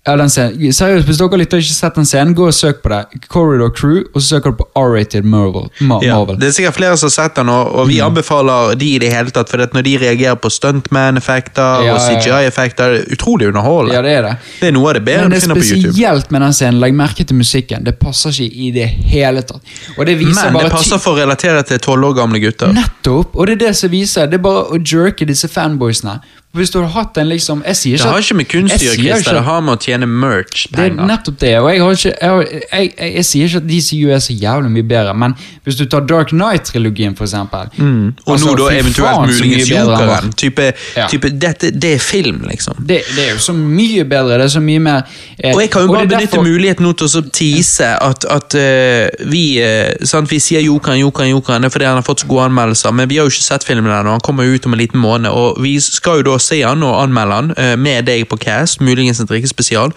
Ja, 0.08 0.14
den 0.20 0.30
scenen. 0.30 0.74
Seriøst, 0.74 1.08
Hvis 1.10 1.18
dere 1.18 1.38
lytter 1.42 1.58
ikke 1.58 1.72
har 1.72 1.78
sett 1.80 1.96
den 1.98 2.06
scenen, 2.06 2.36
gå 2.38 2.46
og 2.46 2.54
søk 2.54 2.84
på 2.84 2.90
det. 2.94 3.24
Corridor 3.34 3.72
Crew, 3.74 4.04
og 4.14 4.22
så 4.22 4.36
søker 4.36 4.52
du 4.54 4.60
på 4.60 4.68
R-rated 4.78 5.24
Marvel. 5.26 5.66
Ma 5.82 5.98
Ja, 6.06 6.20
Marvel. 6.20 6.38
det 6.40 6.48
er 6.52 6.52
sikkert 6.60 6.76
flere 6.78 6.98
som 6.98 7.08
har 7.10 7.16
sett 7.16 7.36
den, 7.40 7.50
og, 7.50 7.72
og 7.74 7.88
vi 7.90 7.98
anbefaler 8.06 8.76
de 8.78 8.92
i 8.96 9.00
det 9.02 9.10
hele 9.14 9.34
tatt, 9.34 9.50
for 9.50 9.58
når 9.58 9.82
de 9.88 9.96
reagerer 10.04 10.36
på 10.38 10.52
stuntman-effekter 10.54 11.86
Ja, 11.88 11.96
og. 11.96 12.00
CGI-effekter, 12.06 12.92
det 12.94 13.02
er 13.08 13.16
utrolig 13.18 13.48
underholdende. 13.50 13.96
Ja, 13.96 14.02
det 14.06 14.14
er 14.20 14.22
det. 14.30 14.36
Det 14.62 14.68
er 14.70 14.76
noe 14.78 14.90
av 14.90 14.94
det 15.00 15.04
bedre 15.08 15.22
Men 15.26 15.30
du 15.32 15.36
det 15.36 15.42
er 15.42 15.48
finner 15.48 15.56
på 15.56 15.66
YouTube. 15.66 15.94
spesielt 15.94 16.32
med 16.32 16.42
den 16.46 16.54
scenen. 16.54 16.80
Legg 16.86 16.94
merke 17.02 17.26
til 17.26 17.36
musikken. 17.42 17.84
Det 17.90 17.96
passer 18.00 18.30
ikke 18.30 18.62
i 18.68 18.72
det 18.76 18.88
hele 19.10 19.42
tatt. 19.42 19.62
Og 19.98 20.06
det 20.06 20.18
viser 20.20 20.52
Men 20.52 20.64
det 20.66 20.72
passer 20.72 20.98
for 21.02 21.16
å 21.18 21.22
relatere 21.24 21.64
til 21.66 21.80
tolv 21.80 22.12
år 22.12 22.18
gamle 22.22 22.40
gutter. 22.44 22.74
Nettopp! 22.74 23.36
Og 23.36 23.48
det 23.48 23.58
er 23.58 23.64
det 23.68 23.76
som 23.82 23.90
viser. 23.94 24.28
Det 24.30 24.40
er 24.40 24.46
bare 24.46 24.68
å 24.70 24.78
jerke 24.82 25.26
disse 25.26 25.48
fanboysene. 25.50 26.20
Hvis 26.56 26.72
du 26.74 26.80
har 26.80 26.88
hatt 26.94 27.18
en 27.22 27.28
liksom 27.30 27.62
Jeg 27.66 27.76
sier 27.80 27.98
ikke 27.98 28.06
Det 28.06 28.12
har 28.16 28.24
ikke 28.26 28.38
med 28.40 28.48
kunst 28.52 28.76
å 28.76 28.80
gjøre, 28.86 28.98
Christer. 29.02 29.34
Det 29.40 29.44
har 29.48 29.62
med 29.66 29.74
å 29.76 29.80
tjene 29.86 30.08
merch. 30.08 30.66
Det 30.72 30.86
er 30.86 30.96
nettopp 30.96 31.40
det. 31.42 31.54
Og 31.60 31.70
jeg, 31.72 31.82
har 31.84 32.00
ikke, 32.00 32.14
jeg, 32.22 32.62
jeg, 32.72 32.92
jeg, 32.98 33.14
jeg 33.20 33.26
sier 33.30 33.50
ikke 33.50 33.62
at 33.64 33.68
DCU 33.70 34.14
er 34.16 34.24
så 34.24 34.34
jævlig 34.34 34.72
mye 34.78 34.88
bedre, 34.88 35.14
men 35.26 35.36
hvis 35.66 35.80
du 35.80 35.86
tar 35.92 36.06
Dark 36.10 36.32
Knight-trilogien, 36.36 37.16
for 37.18 37.28
eksempel 37.28 37.66
Mm. 37.76 38.14
Og 38.26 38.34
altså, 38.34 38.48
nå 38.48 38.54
da 38.60 38.66
eventuelt 38.78 39.30
muligens. 39.30 39.70
Jokeren. 39.70 40.32
Type, 40.38 40.66
Ja. 40.96 41.08
type 41.12 41.30
dette, 41.30 41.72
det 41.72 41.94
er 41.96 42.00
film, 42.00 42.42
liksom. 42.50 42.76
Det, 42.80 43.02
det 43.16 43.24
er 43.28 43.32
jo 43.34 43.40
så 43.40 43.54
mye 43.54 44.04
bedre. 44.06 44.38
Det 44.40 44.46
er 44.46 44.54
så 44.56 44.62
mye 44.64 44.80
mer 44.80 45.02
eh, 45.40 45.54
Og 45.56 45.62
jeg 45.62 45.70
kan 45.72 45.82
jo 45.86 45.88
bare 45.94 46.08
benytte 46.08 46.36
derfor- 46.38 46.46
muligheten 46.48 46.86
nå 46.86 46.94
til 46.98 47.08
å 47.08 47.12
så 47.12 47.22
tease 47.32 47.90
at, 48.02 48.26
at 48.32 48.56
uh, 48.56 49.30
vi 49.32 49.44
uh, 49.64 49.92
sant, 50.06 50.30
Vi 50.32 50.40
sier 50.40 50.62
Jokeren, 50.62 51.00
Jokeren, 51.00 51.30
Jokeren, 51.32 51.62
det 51.62 51.70
er 51.72 51.76
fordi 51.76 51.86
han 51.90 52.00
har 52.00 52.06
fått 52.08 52.24
så 52.24 52.28
gode 52.30 52.48
anmeldelser, 52.50 52.92
men 52.96 53.10
vi 53.10 53.18
har 53.20 53.26
jo 53.28 53.34
ikke 53.34 53.44
sett 53.48 53.64
filmen 53.68 53.92
ennå. 53.92 54.16
Han 54.18 54.24
kommer 54.26 54.44
jo 54.48 54.56
ut 54.56 54.66
om 54.66 54.74
en 54.74 54.80
liten 54.82 55.00
måned, 55.02 55.30
og 55.32 55.60
vi 55.64 55.76
skal 55.84 56.22
jo 56.22 56.28
da 56.32 56.38
se 56.46 56.62
han 56.62 56.84
og 56.86 56.98
anmelde 57.02 57.40
han 57.40 57.54
eh, 57.58 57.76
med 57.80 58.08
deg 58.10 58.28
på 58.30 58.40
cast, 58.42 58.82
muligens 58.86 59.22
en 59.22 59.30
drikkespesial. 59.30 59.94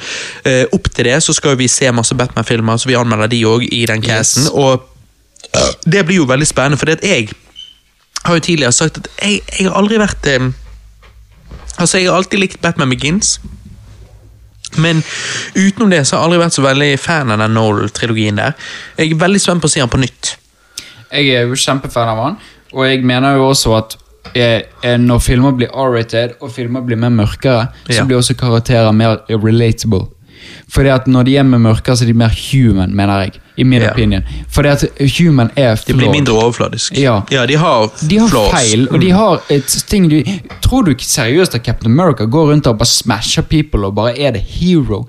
Eh, 0.48 0.64
opp 0.72 0.88
til 0.94 1.08
det 1.10 1.18
så 1.24 1.34
skal 1.36 1.58
vi 1.60 1.68
se 1.72 1.90
masse 1.92 2.16
Batman-filmer, 2.16 2.80
så 2.80 2.90
vi 2.90 2.96
anmelder 2.98 3.30
de 3.32 3.42
òg 3.48 3.66
i 3.68 3.84
den 3.90 4.04
casten. 4.04 4.48
Og 4.52 4.80
eh, 5.52 5.74
det 5.84 6.06
blir 6.08 6.22
jo 6.22 6.30
veldig 6.30 6.48
spennende, 6.48 6.80
for 6.80 6.90
jeg 6.96 7.28
har 8.24 8.34
jo 8.34 8.44
tidligere 8.44 8.72
sagt 8.72 8.98
at 8.98 9.12
jeg, 9.22 9.42
jeg 9.58 9.68
har 9.68 9.78
aldri 9.78 10.00
vært 10.00 10.32
eh, 10.32 10.50
Altså, 11.78 12.00
jeg 12.00 12.08
har 12.08 12.16
alltid 12.18 12.40
likt 12.42 12.58
Batman 12.58 12.90
Begins. 12.90 13.36
Men 14.76 15.02
utenom 15.54 15.90
det 15.90 16.00
så 16.06 16.16
har 16.16 16.22
jeg 16.22 16.26
aldri 16.26 16.40
vært 16.42 16.56
så 16.56 16.64
veldig 16.64 16.88
fan 16.98 17.30
av 17.30 17.38
den 17.38 17.54
Noel-trilogien 17.56 18.40
der. 18.40 18.56
Jeg 18.98 19.12
er 19.14 19.20
veldig 19.20 19.40
spent 19.40 19.62
på 19.62 19.70
å 19.70 19.72
se 19.72 19.80
den 19.80 19.92
på 19.92 20.00
nytt. 20.02 20.32
Jeg 21.08 21.30
er 21.38 21.46
jo 21.46 21.56
kjempefan 21.56 22.10
av 22.10 22.20
han, 22.20 22.36
og 22.74 22.82
jeg 22.84 23.06
mener 23.06 23.38
jo 23.38 23.46
også 23.48 23.76
at 23.78 23.96
eh, 24.34 24.62
er 24.84 24.96
når 24.98 25.18
filmer 25.24 25.52
blir 25.56 25.68
R-rated 25.72 26.30
og 26.40 26.50
filmer 26.52 26.80
blir 26.86 26.96
mer 26.96 27.08
mørkere, 27.10 27.66
Ja. 27.88 27.94
så 27.94 28.04
blir 28.06 28.16
også 28.18 28.34
karakterer 28.36 28.92
mer 28.92 29.16
relatable. 29.30 30.06
Fordi 30.70 30.88
at 30.88 31.06
når 31.06 31.22
de 31.24 31.36
er 31.36 31.42
med 31.42 31.58
mørkere, 31.58 31.96
så 31.96 32.04
er 32.04 32.06
de 32.06 32.12
mer 32.14 32.28
human, 32.52 32.94
mener 32.96 33.20
jeg. 33.20 33.32
I 33.56 33.62
min 33.64 33.82
Ja. 33.82 33.90
opinion. 33.90 34.22
Fordi 34.48 34.68
at 34.68 34.84
human 35.18 35.50
er 35.56 35.74
De 35.86 35.92
blir 35.94 36.10
mindre 36.10 36.32
overfladisk. 36.34 36.92
Ja. 36.98 37.20
de 37.30 37.56
har, 37.56 37.90
De 38.10 38.18
har 38.18 38.28
flaws. 38.28 38.50
feil, 38.52 38.88
og 38.92 39.00
de 39.00 39.10
har 39.10 39.40
et 39.50 39.66
ting 39.88 40.08
du 40.10 40.22
Tror 40.62 40.82
du 40.84 40.90
ikke 40.90 41.04
seriøst 41.04 41.54
at 41.54 41.64
Captain 41.64 41.90
America 41.92 42.24
går 42.24 42.52
rundt 42.52 42.66
og 42.66 42.78
bare 42.78 42.86
smasher 42.86 43.42
people 43.42 43.86
og 43.86 43.94
bare 43.94 44.18
er 44.20 44.30
the 44.30 44.40
hero? 44.40 45.06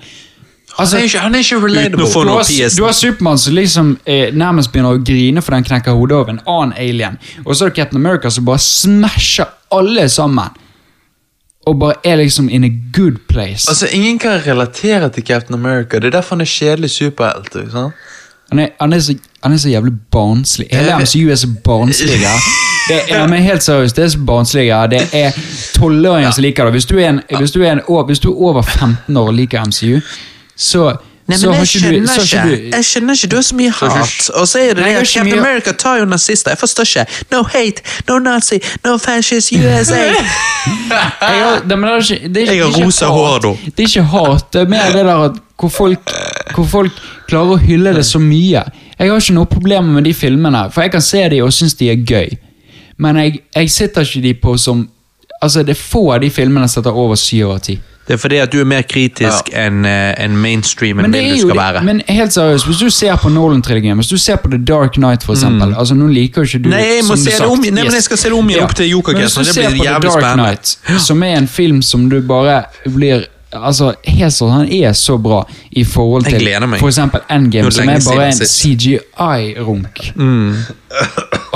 Altså, 0.77 0.95
han, 0.95 1.01
er 1.01 1.07
ikke, 1.07 1.19
han 1.19 1.35
er 1.35 1.39
ikke 1.39 1.57
relatable. 1.65 2.05
Du 2.05 2.29
har, 2.29 2.77
du 2.77 2.83
har 2.85 2.91
Supermann 2.91 3.37
som 3.37 3.53
liksom 3.53 3.97
eh, 4.05 4.33
nærmest 4.35 4.71
begynner 4.71 4.95
å 4.95 5.03
grine 5.03 5.41
for 5.41 5.55
den 5.55 5.63
knekker 5.67 5.97
hodet 5.97 6.17
av 6.17 6.29
en 6.29 6.41
annen 6.47 6.73
alien. 6.77 7.17
Og 7.45 7.55
så 7.55 7.65
er 7.65 7.73
det 7.73 7.75
Captain 7.81 7.99
America 7.99 8.31
som 8.31 8.45
bare 8.45 8.61
smasher 8.63 9.49
alle 9.75 10.09
sammen. 10.09 10.55
Og 11.67 11.79
bare 11.79 11.99
er 12.03 12.15
liksom 12.21 12.49
in 12.49 12.63
a 12.63 12.71
good 12.95 13.19
place. 13.29 13.67
Altså, 13.69 13.87
Ingen 13.91 14.19
kan 14.19 14.39
relatere 14.45 15.09
til 15.09 15.23
Captain 15.23 15.53
America. 15.53 15.99
Det 15.99 16.05
er 16.13 16.17
derfor 16.19 16.35
han 16.35 16.41
er 16.41 16.45
kjedelig 16.45 16.89
superhelt. 16.89 17.55
ikke 17.55 17.71
sant? 17.71 17.93
Han 18.49 18.59
er, 18.59 18.67
han, 18.79 18.93
er 18.93 18.99
så, 18.99 19.13
han 19.43 19.53
er 19.53 19.57
så 19.57 19.69
jævlig 19.69 19.93
barnslig. 20.11 20.67
Hele 20.71 20.95
MCU 20.99 21.29
er 21.29 21.35
så 21.35 21.47
barnslig. 21.65 22.09
Det 22.89 23.01
er, 23.09 23.27
men 23.27 23.43
helt 23.43 23.63
seriøst, 23.63 23.95
det 23.95 24.03
er 24.03 24.07
så 24.09 24.19
barnslig. 24.25 24.63
Det 24.91 25.01
er 25.13 25.31
tolvåringer 25.75 26.31
som 26.31 26.41
liker 26.41 26.65
det. 26.65 26.71
Hvis 26.71 26.85
du, 26.85 26.97
en, 26.97 27.21
hvis, 27.37 27.51
du 27.51 27.63
en, 27.63 27.81
hvis 28.05 28.19
du 28.19 28.31
er 28.31 28.41
over 28.41 28.61
15 28.61 29.17
år 29.17 29.27
og 29.27 29.33
liker 29.33 29.65
MCU, 29.65 29.99
så, 30.59 30.89
Nei, 31.29 31.37
men 31.37 31.53
jeg 31.53 31.61
du, 31.61 31.69
skjønner 31.69 32.07
så 32.09 32.21
har 32.21 32.25
ikke. 32.25 32.43
du 32.49 32.71
Jeg 32.75 32.85
skjønner 32.87 33.17
ikke, 33.19 33.27
du 33.31 33.35
har 33.37 33.43
så 33.45 33.55
mye 33.59 33.73
hat. 33.79 34.29
Og 34.39 34.47
så 34.49 34.59
er 34.63 34.71
det 34.73 34.81
Nei, 34.83 34.89
det 34.95 35.01
at 35.03 35.11
Captain 35.11 35.27
mye- 35.29 35.39
America 35.43 35.73
tar 35.83 35.99
jo 36.01 36.07
nazister. 36.09 36.51
Jeg 36.55 36.59
forstår 36.59 36.89
ikke. 36.89 37.05
No 37.31 37.43
hate, 37.53 37.83
no 38.09 38.17
nazi, 38.25 38.57
no 38.85 38.95
fascist 38.97 39.53
USA. 39.53 39.99
Jeg 40.09 41.43
har, 41.43 41.61
det, 41.69 41.77
men 41.79 41.85
det 41.89 41.93
er 41.93 42.01
ikke, 42.01 42.27
det 42.33 42.41
er 42.41 42.51
ikke, 42.51 42.55
Jeg 42.55 42.63
har 42.73 42.85
rosa 42.85 43.11
hår, 43.13 43.39
da. 43.45 43.51
Det 43.69 43.83
er 43.85 43.87
ikke 43.91 44.03
hat, 44.13 44.45
det 44.53 44.61
er 44.65 44.71
mer 44.73 44.91
det 44.95 45.05
der 45.05 45.23
at 45.29 45.37
hvor 45.59 45.69
folk, 45.75 46.11
hvor 46.55 46.65
folk 46.71 46.99
klarer 47.29 47.55
å 47.55 47.61
hylle 47.61 47.93
det 47.97 48.05
så 48.07 48.19
mye. 48.23 48.61
Jeg 48.99 49.09
har 49.11 49.21
ikke 49.21 49.35
noe 49.37 49.49
problemer 49.51 49.93
med 49.99 50.07
de 50.09 50.13
filmene, 50.17 50.65
for 50.73 50.81
jeg 50.85 50.91
kan 50.97 51.03
se 51.03 51.21
de 51.29 51.41
og 51.45 51.53
synes 51.53 51.75
de 51.79 51.89
er 51.93 52.01
gøy. 52.07 52.29
Men 52.99 53.19
jeg, 53.21 53.39
jeg 53.55 53.71
sitter 53.71 54.07
ikke 54.07 54.21
de 54.29 54.33
på 54.43 54.57
som 54.59 54.87
Altså, 55.41 55.61
det 55.63 55.71
er 55.71 55.79
få 55.79 56.01
av 56.11 56.17
de 56.19 56.27
filmene 56.35 56.67
som 56.67 56.81
setter 56.81 56.97
over 56.99 57.15
syv 57.15 57.53
av 57.53 57.59
ti. 57.63 57.77
Det 58.09 58.15
er 58.15 58.17
fordi 58.17 58.37
at 58.41 58.49
du 58.49 58.57
er 58.59 58.65
mer 58.65 58.81
kritisk 58.89 59.51
enn 59.53 59.83
eh, 59.85 60.15
enn 60.23 60.33
mainstreamen 60.41 61.11
vil 61.13 61.27
du 61.29 61.35
skal 61.43 61.49
det- 61.53 61.57
være. 61.61 61.83
men 61.85 62.01
helt 62.09 62.33
seriøst, 62.33 62.65
hvis 62.65 62.79
du 62.81 62.89
ser 62.89 63.15
på 63.21 63.29
Nolan-trilogien, 63.29 63.93
hvis 64.01 64.07
du 64.09 64.17
ser 64.17 64.35
på 64.41 64.49
The 64.49 64.57
Dark 64.57 64.93
Knight, 64.97 65.23
for 65.23 65.33
eksempel 65.37 65.75
altså 65.77 65.93
Nå 65.93 66.07
liker 66.09 66.41
jo 66.41 66.47
ikke 66.47 66.63
du 66.63 66.69
Mm. 66.69 66.73
Nei, 66.73 66.81
jeg 66.95 67.03
må 67.03 67.07
som 67.07 67.15
du 67.15 67.23
se 67.23 67.31
det 67.37 67.41
om- 67.51 67.61
nei, 67.61 67.71
men 67.83 67.93
jeg 67.93 68.03
skal 68.03 68.17
se 68.17 68.29
det 68.29 68.37
om 68.39 68.49
igjen 68.49 68.63
opp 68.63 68.73
til 68.75 68.89
Joker 68.89 69.13
Men 69.13 69.21
hvis 69.21 69.33
du 69.33 69.43
det 69.43 69.45
blir 69.45 69.53
ser 69.53 69.69
på 69.69 69.77
The 69.77 69.83
jævlig 69.91 70.09
Dark 70.09 70.23
spennende. 70.23 70.57
Knight, 70.87 71.01
som 71.05 71.23
er 71.23 71.35
en 71.37 71.47
film 71.47 71.81
som 71.81 72.09
du 72.09 72.21
bare 72.21 72.63
blir 72.85 73.25
Altså, 73.51 73.93
helt 74.05 74.31
sånn, 74.33 74.51
Han 74.51 74.67
er 74.71 74.91
så 74.93 75.17
bra 75.17 75.43
i 75.71 75.83
forhold 75.83 76.25
til 76.25 76.35
f.eks. 76.79 76.95
for 77.09 77.21
Endgame, 77.33 77.71
som 77.71 77.89
er 77.89 77.99
bare 78.05 78.27
en. 78.27 78.33
CGI-runk. 78.45 80.13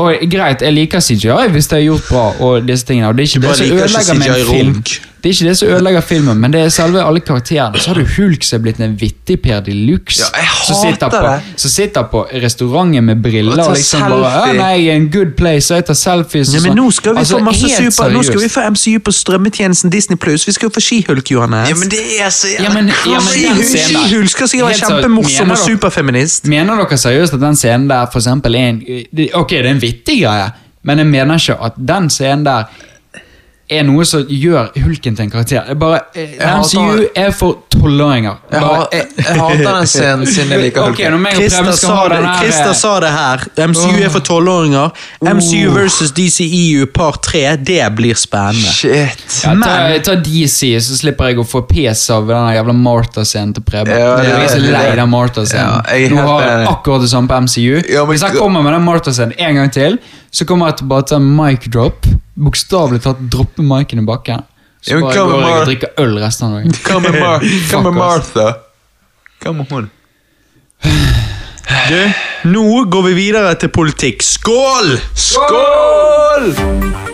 Og 0.02 0.16
greit, 0.32 0.62
jeg 0.62 0.74
liker 0.74 1.00
CGI 1.00 1.50
hvis 1.54 1.68
det 1.70 1.78
er 1.80 1.84
gjort 1.86 2.08
bra, 2.10 2.24
og 2.40 2.66
disse 2.68 2.86
tingene 2.90 3.08
Og 3.12 3.18
det 3.18 3.28
er 3.28 3.40
ikke 3.40 3.48
det 3.48 3.58
som 3.58 3.66
ødelegger 3.78 4.14
med 4.20 4.28
en 4.28 4.46
film. 4.46 4.84
Det 5.24 5.30
er 5.30 5.34
ikke 5.38 5.46
det 5.48 5.58
som 5.58 5.70
ødelegger 5.72 6.02
filmen, 6.04 6.40
men 6.44 6.52
det 6.52 6.60
er 6.66 6.72
selve 6.76 7.00
alle 7.00 7.22
karakterene. 7.24 7.80
Så 7.80 7.94
har 7.94 7.96
du 7.96 8.04
Hulk 8.18 8.44
som 8.44 8.58
er 8.58 8.64
blitt 8.66 8.80
en 8.84 8.96
vittig 9.00 9.38
Per 9.42 9.62
de 9.64 9.72
Luxe. 9.72 10.20
Ja, 10.36 10.50
som 10.68 10.76
sitter 10.76 11.08
på. 11.14 11.22
Som 11.64 11.72
sitter 11.72 12.04
på 12.12 12.26
restauranten 12.44 13.06
med 13.08 13.22
briller 13.24 13.56
Og 13.64 13.72
liksom 13.78 14.04
bare 14.12 14.34
ja. 14.50 14.58
Nei, 14.58 14.90
en 14.92 15.08
good 15.14 15.32
place, 15.40 15.72
og 15.72 15.80
jeg 15.80 15.86
tar 15.88 15.96
selfies 15.96 16.52
og 16.52 16.60
sånn. 16.66 16.76
nå 16.76 16.90
skal 16.92 17.16
vi 17.16 17.24
Altså, 17.24 17.40
få 17.40 17.48
masse 17.48 17.72
super 17.72 18.12
Nå 18.12 18.24
skal 18.28 18.42
vi 18.44 18.52
få 18.52 18.66
MCU 18.76 19.00
på 19.00 19.16
strømmetjenesten 19.16 19.90
Disney 19.96 20.18
Plus. 20.20 20.44
Vi 20.48 20.58
skal 20.58 20.68
jo 20.68 20.74
få 20.76 20.84
Skihulk, 20.84 21.32
Johannes. 21.32 21.70
Ja, 21.72 21.76
men 21.80 21.90
det 21.96 22.04
er 22.20 22.30
så 22.30 22.52
Ja, 22.60 22.70
men- 22.76 22.92
ja, 22.92 23.20
Skihulk 23.24 24.30
skal 24.30 24.48
sikkert 24.52 24.74
være 24.74 24.82
kjempemorsom 24.84 25.52
og 25.56 25.58
superfeminist. 25.58 26.48
Mener 26.52 26.84
dere 26.84 26.98
seriøst 27.00 27.34
at 27.34 27.40
den 27.40 27.56
scenen 27.56 27.88
der 27.88 28.12
for 28.12 28.20
eksempel 28.20 28.56
er 28.56 28.70
en 28.76 28.82
Ok, 29.40 29.50
det 29.56 29.66
er 29.66 29.72
en 29.72 29.80
vittig 29.80 30.20
greie, 30.26 30.52
men 30.84 30.98
jeg 30.98 31.08
mener 31.08 31.36
ikke 31.40 31.56
at 31.64 31.74
den 31.80 32.10
scenen 32.10 32.44
der 32.44 32.68
er 33.72 33.84
noe 33.88 34.04
som 34.06 34.26
gjør 34.28 34.72
Hulken 34.84 35.16
til 35.16 35.24
en 35.24 35.30
karakter. 35.32 35.62
Det 35.64 35.72
er 35.72 35.78
bare, 35.80 36.00
jeg 36.16 36.36
MCU 36.60 36.98
det. 36.98 37.06
er 37.16 37.30
for 37.32 37.62
tolvåringer. 37.72 38.36
Jeg, 38.52 38.64
jeg, 38.92 39.06
jeg 39.18 39.38
hater 39.40 39.64
den 39.70 39.88
scenen 39.94 40.28
siden 40.28 40.52
jeg 40.52 40.62
liker 40.66 40.84
Hulken. 40.90 41.16
Okay, 41.16 41.36
Christer 41.38 41.70
sa, 41.80 41.96
det, 42.12 42.20
Christer 42.42 42.70
eh, 42.74 42.78
sa 42.82 42.92
det 43.00 43.12
her. 43.16 43.46
MCU 43.72 44.04
er 44.04 44.12
for 44.14 44.26
tolvåringer. 44.28 44.92
MCU 45.24 45.72
versus 45.74 46.12
DCEU 46.18 46.86
part 46.94 47.22
3, 47.24 47.44
det 47.66 47.82
blir 47.96 48.20
spennende. 48.20 48.68
Shit. 48.76 49.24
ja, 49.46 49.54
ta, 49.54 49.56
men- 49.56 50.04
ta 50.04 50.16
DC, 50.20 50.74
så 50.84 50.98
slipper 51.00 51.32
jeg 51.32 51.40
å 51.42 51.48
få 51.48 51.64
pes 51.70 52.04
av 52.14 52.28
den 52.30 52.50
jævla 52.58 52.76
Martha-scenen 52.78 53.54
til 53.58 53.64
Preben. 53.68 53.96
Ja, 53.96 54.18
jeg 54.28 54.44
er 54.44 54.52
så 54.58 54.60
lei 54.66 54.90
den 55.00 55.10
Martha-scenen. 55.10 55.88
Ja, 55.88 56.10
Nå 56.14 56.28
har 56.28 56.44
jeg 56.50 56.68
akkurat 56.76 57.02
det 57.08 57.10
samme 57.16 57.32
på 57.32 57.40
MCU. 57.48 57.80
Ja, 57.88 58.04
men- 58.04 58.12
Hvis 58.14 58.28
jeg 58.28 58.38
kommer 58.38 58.62
med 58.62 58.74
den 58.76 58.84
Martha-scenen 58.86 59.34
en 59.40 59.56
gang 59.62 59.72
til, 59.74 59.98
så 60.34 60.48
kommer 60.50 60.72
jeg 60.72 60.82
til 60.82 60.90
bare 60.90 61.06
ta 61.10 61.20
en 61.22 61.30
mic 61.38 61.68
drop. 61.74 62.08
Bokstavelig 62.34 63.04
talt 63.06 63.22
droppe 63.34 63.62
micen 63.66 64.02
i 64.02 64.06
bakken. 64.08 64.42
Så 64.84 64.98
bare 65.00 65.14
går 65.16 65.46
jeg 65.46 65.60
og 65.60 65.68
drikker 65.70 66.04
øl 66.04 66.18
resten 66.20 66.48
av 66.50 66.58
dagen. 66.58 66.78
Hva 66.84 67.00
med, 67.06 67.20
Mar 67.22 67.46
hva 67.46 67.62
Fuck, 67.70 67.86
med. 67.86 68.00
Martha? 68.02 68.48
Hva 69.44 69.56
med 69.60 69.72
hun? 69.72 69.90
Du, 71.84 72.00
nå 72.52 72.66
går 72.92 73.08
vi 73.10 73.16
videre 73.22 73.56
til 73.62 73.72
politikk. 73.74 74.26
Skål! 74.26 74.96
Skål! 75.30 77.12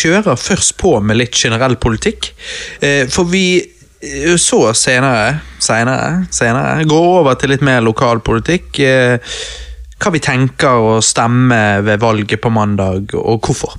Kjører 0.00 0.40
først 0.40 0.76
på 0.80 0.96
med 1.04 1.20
litt 1.20 1.36
generell 1.36 1.76
politikk. 1.80 2.32
Eh, 2.80 3.04
for 3.10 3.28
vi 3.30 3.44
eh, 3.60 4.36
så 4.40 4.62
senere, 4.76 5.40
senere, 5.62 6.26
senere 6.34 6.88
går 6.88 7.10
over 7.20 7.38
til 7.40 7.54
litt 7.54 7.66
mer 7.66 7.84
lokal 7.84 8.22
politikk. 8.24 8.80
Eh, 8.84 9.36
hva 10.00 10.14
vi 10.14 10.24
tenker 10.24 10.80
å 10.80 10.98
stemme 11.04 11.80
ved 11.84 12.00
valget 12.00 12.40
på 12.40 12.52
mandag, 12.52 13.14
og 13.14 13.44
hvorfor. 13.44 13.76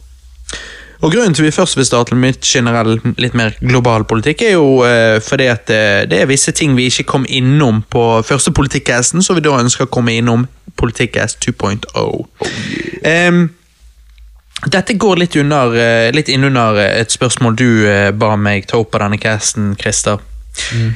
Og 1.02 1.10
Grunnen 1.10 1.34
til 1.34 1.48
vi 1.48 1.54
først 1.54 1.80
vil 1.80 1.86
starte 1.88 2.14
med 2.14 2.36
litt 2.36 2.46
generell, 2.46 3.00
litt 3.18 3.34
mer 3.34 3.56
global 3.58 4.06
politikk, 4.06 4.44
er 4.46 4.52
jo 4.54 4.84
eh, 4.86 5.18
fordi 5.26 5.48
at 5.50 5.64
det, 5.70 5.82
det 6.12 6.20
er 6.22 6.30
visse 6.30 6.54
ting 6.54 6.76
vi 6.78 6.92
ikke 6.92 7.08
kom 7.10 7.26
innom 7.26 7.82
på 7.90 8.04
første 8.26 8.54
politikk-hesten, 8.54 9.26
så 9.26 9.34
vi 9.34 9.42
da 9.42 9.58
ønsker 9.58 9.90
å 9.90 9.94
komme 9.94 10.14
innom 10.14 10.46
Politikkcast 10.82 11.42
2.0. 11.46 12.22
Em, 13.06 13.42
dette 14.66 14.94
går 14.94 15.16
litt, 15.18 15.36
under, 15.36 15.74
eh, 15.76 16.12
litt 16.14 16.30
innunder 16.30 16.78
et 16.84 17.12
spørsmål 17.12 17.56
du 17.56 17.88
eh, 17.90 18.12
ba 18.12 18.36
meg 18.38 18.68
ta 18.70 18.78
opp 18.78 18.92
på 18.94 19.02
denne 19.02 19.18
casten, 19.22 19.76
Christer. 19.80 20.22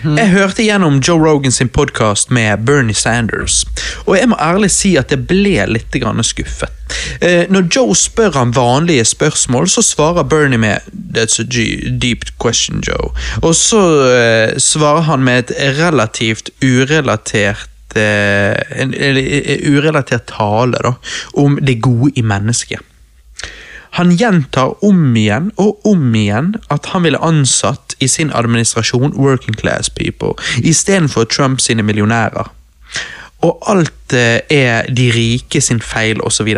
Jeg 0.03 0.29
hørte 0.33 0.63
gjennom 0.63 0.99
Joe 0.99 1.19
Rogan 1.19 1.51
sin 1.51 1.69
podkast 1.71 2.29
med 2.29 2.65
Bernie 2.67 2.95
Sanders, 2.95 3.63
og 4.05 4.17
jeg 4.17 4.27
må 4.27 4.37
ærlig 4.43 4.69
si 4.75 4.95
at 4.99 5.13
jeg 5.13 5.23
ble 5.29 5.63
litt 5.71 5.95
skuffet. 6.27 6.71
Eh, 7.21 7.45
når 7.49 7.69
Joe 7.71 7.95
spør 7.95 8.35
ham 8.35 8.51
vanlige 8.55 9.05
spørsmål, 9.05 9.69
så 9.69 9.81
svarer 9.81 10.23
Bernie 10.23 10.57
med 10.57 10.79
That's 11.15 11.39
a 11.39 11.43
deep 11.43 12.25
question, 12.37 12.83
Joe. 12.83 13.13
Og 13.41 13.55
så 13.55 13.81
eh, 14.11 14.57
svarer 14.59 15.07
han 15.07 15.23
med 15.23 15.45
et 15.49 15.79
relativt 15.79 16.49
urelatert 16.61 17.69
eh, 17.95 18.59
en 18.81 18.93
urelatert 18.93 20.27
tale 20.27 20.83
da, 20.83 20.93
om 21.33 21.57
det 21.61 21.81
gode 21.81 22.11
i 22.15 22.21
mennesket. 22.21 22.83
Han 23.95 24.11
gjentar 24.11 24.75
om 24.83 25.15
igjen 25.15 25.51
og 25.61 25.85
om 25.87 26.15
igjen 26.15 26.55
at 26.73 26.91
han 26.91 27.05
ville 27.05 27.21
ansatt 27.23 27.95
i 28.03 28.09
sin 28.11 28.31
administrasjon 28.35 29.15
working 29.15 29.55
class 29.55 29.89
people, 29.89 30.35
istedenfor 30.59 31.23
Trump 31.31 31.63
sine 31.63 31.83
millionærer. 31.83 32.51
Og 33.45 33.63
alt 33.71 34.13
eh, 34.13 34.41
er 34.49 34.89
de 34.91 35.09
rike 35.15 35.61
sin 35.61 35.79
feil, 35.81 36.21
osv. 36.23 36.49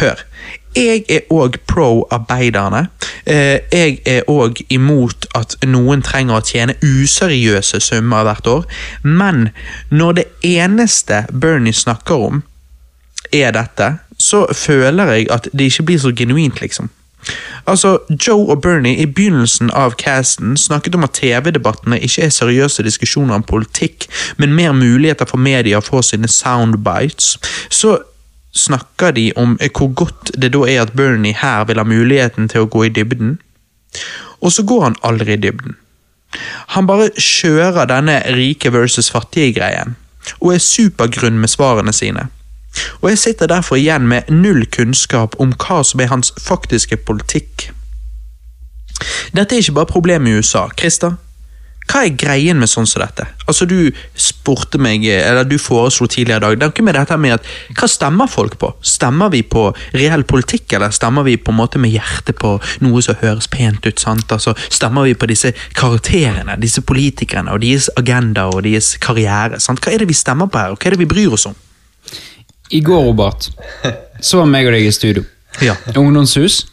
Hør. 0.00 0.24
Jeg 0.76 1.04
er 1.08 1.24
òg 1.32 1.56
pro 1.66 2.04
arbeiderne. 2.12 2.86
Eh, 3.24 3.60
Jeg 3.72 4.00
er 4.04 4.28
òg 4.28 4.60
imot 4.68 5.26
at 5.34 5.56
noen 5.64 6.02
trenger 6.04 6.36
å 6.36 6.44
tjene 6.44 6.76
useriøse 6.84 7.80
summer 7.80 8.26
hvert 8.26 8.50
år. 8.52 8.66
Men 9.02 9.48
når 9.88 10.18
det 10.20 10.26
eneste 10.44 11.24
Bernie 11.32 11.72
snakker 11.72 12.26
om, 12.28 12.42
er 13.32 13.54
dette, 13.56 13.96
så 14.18 14.46
føler 14.52 15.12
jeg 15.12 15.30
at 15.30 15.48
det 15.52 15.70
ikke 15.70 15.82
blir 15.82 15.98
så 15.98 16.12
genuint, 16.16 16.60
liksom. 16.60 16.90
Altså, 17.66 17.98
Joe 18.26 18.50
og 18.50 18.60
Bernie 18.62 18.96
i 19.02 19.06
begynnelsen 19.06 19.70
av 19.74 19.96
casten 19.98 20.56
snakket 20.56 20.94
om 20.94 21.04
at 21.04 21.16
TV-debattene 21.18 21.98
ikke 21.98 22.28
er 22.28 22.34
seriøse 22.34 22.84
diskusjoner 22.86 23.34
om 23.34 23.42
politikk, 23.42 24.06
men 24.38 24.54
mer 24.54 24.72
muligheter 24.72 25.26
for 25.26 25.42
media 25.42 25.80
å 25.80 25.86
få 25.86 26.02
sine 26.06 26.30
soundbites. 26.30 27.34
Så 27.70 27.98
snakker 28.56 29.10
de 29.16 29.32
om 29.36 29.56
eh, 29.60 29.70
hvor 29.72 29.90
godt 29.94 30.30
det 30.38 30.52
da 30.54 30.62
er 30.70 30.84
at 30.84 30.94
Bernie 30.96 31.36
her 31.36 31.66
vil 31.66 31.82
ha 31.82 31.84
muligheten 31.84 32.48
til 32.48 32.64
å 32.64 32.70
gå 32.70 32.86
i 32.86 32.94
dybden. 32.94 33.36
Og 34.40 34.52
så 34.52 34.62
går 34.62 34.84
han 34.84 35.00
aldri 35.02 35.34
i 35.34 35.42
dybden. 35.42 35.76
Han 36.76 36.86
bare 36.86 37.10
kjører 37.18 37.88
denne 37.90 38.20
rike 38.36 38.72
versus 38.72 39.10
fattige-greien, 39.10 39.96
og 40.40 40.54
er 40.54 40.62
supergrunn 40.62 41.38
med 41.40 41.50
svarene 41.50 41.94
sine. 41.94 42.28
Og 43.02 43.10
jeg 43.10 43.18
sitter 43.18 43.50
derfor 43.50 43.76
igjen 43.80 44.08
med 44.08 44.30
null 44.32 44.66
kunnskap 44.66 45.36
om 45.42 45.54
hva 45.56 45.82
som 45.86 46.00
er 46.00 46.12
hans 46.12 46.32
faktiske 46.40 46.96
politikk. 46.96 47.70
Dette 49.36 49.54
er 49.54 49.62
ikke 49.62 49.78
bare 49.80 49.92
problemet 49.92 50.32
i 50.32 50.40
USA. 50.40 50.66
Christer, 50.78 51.16
hva 51.86 52.00
er 52.02 52.16
greien 52.18 52.58
med 52.58 52.66
sånn 52.70 52.86
som 52.88 53.02
dette? 53.04 53.28
Altså, 53.46 53.66
Du 53.66 53.92
spurte 54.18 54.78
meg, 54.78 55.04
eller 55.06 55.44
du 55.44 55.56
foreslo 55.58 56.06
tidligere 56.10 56.38
i 56.38 56.44
dag, 56.44 56.56
det 56.58 56.66
er 56.66 56.72
ikke 56.72 56.84
med 56.86 56.94
dette 56.98 57.16
med 57.18 57.36
at 57.36 57.50
hva 57.78 57.88
stemmer 57.90 58.30
folk 58.30 58.56
på? 58.58 58.72
Stemmer 58.82 59.30
vi 59.30 59.42
på 59.42 59.68
reell 59.94 60.24
politikk, 60.26 60.72
eller 60.72 60.90
stemmer 60.90 61.26
vi 61.26 61.36
på 61.36 61.52
en 61.54 61.60
måte 61.60 61.78
med 61.82 61.94
hjertet 61.94 62.38
på 62.40 62.56
noe 62.82 63.02
som 63.02 63.18
høres 63.22 63.48
pent 63.48 63.86
ut? 63.86 64.00
sant? 64.00 64.32
Altså, 64.32 64.54
Stemmer 64.70 65.06
vi 65.06 65.14
på 65.14 65.26
disse 65.30 65.52
karakterene, 65.74 66.58
disse 66.60 66.82
politikerne 66.82 67.54
og 67.54 67.62
deres 67.62 67.90
agenda 67.96 68.48
og 68.50 68.64
deres 68.66 68.96
karriere? 68.96 69.60
sant? 69.60 69.80
Hva 69.80 69.94
er 69.94 70.02
det 70.02 70.08
vi 70.08 70.18
stemmer 70.18 70.50
på 70.50 70.58
her, 70.58 70.74
og 70.74 70.78
hva 70.78 70.90
er 70.90 70.96
det 70.96 71.04
vi 71.04 71.12
bryr 71.14 71.38
oss 71.38 71.46
om? 71.46 71.54
I 72.70 72.80
går, 72.80 73.04
Robert, 73.10 73.48
så 74.20 74.38
var 74.42 74.46
meg 74.50 74.66
og 74.66 74.72
deg 74.74 74.86
i 74.88 74.92
studio. 74.94 75.24
Ja. 75.62 75.74
Ungdomshus, 75.96 76.64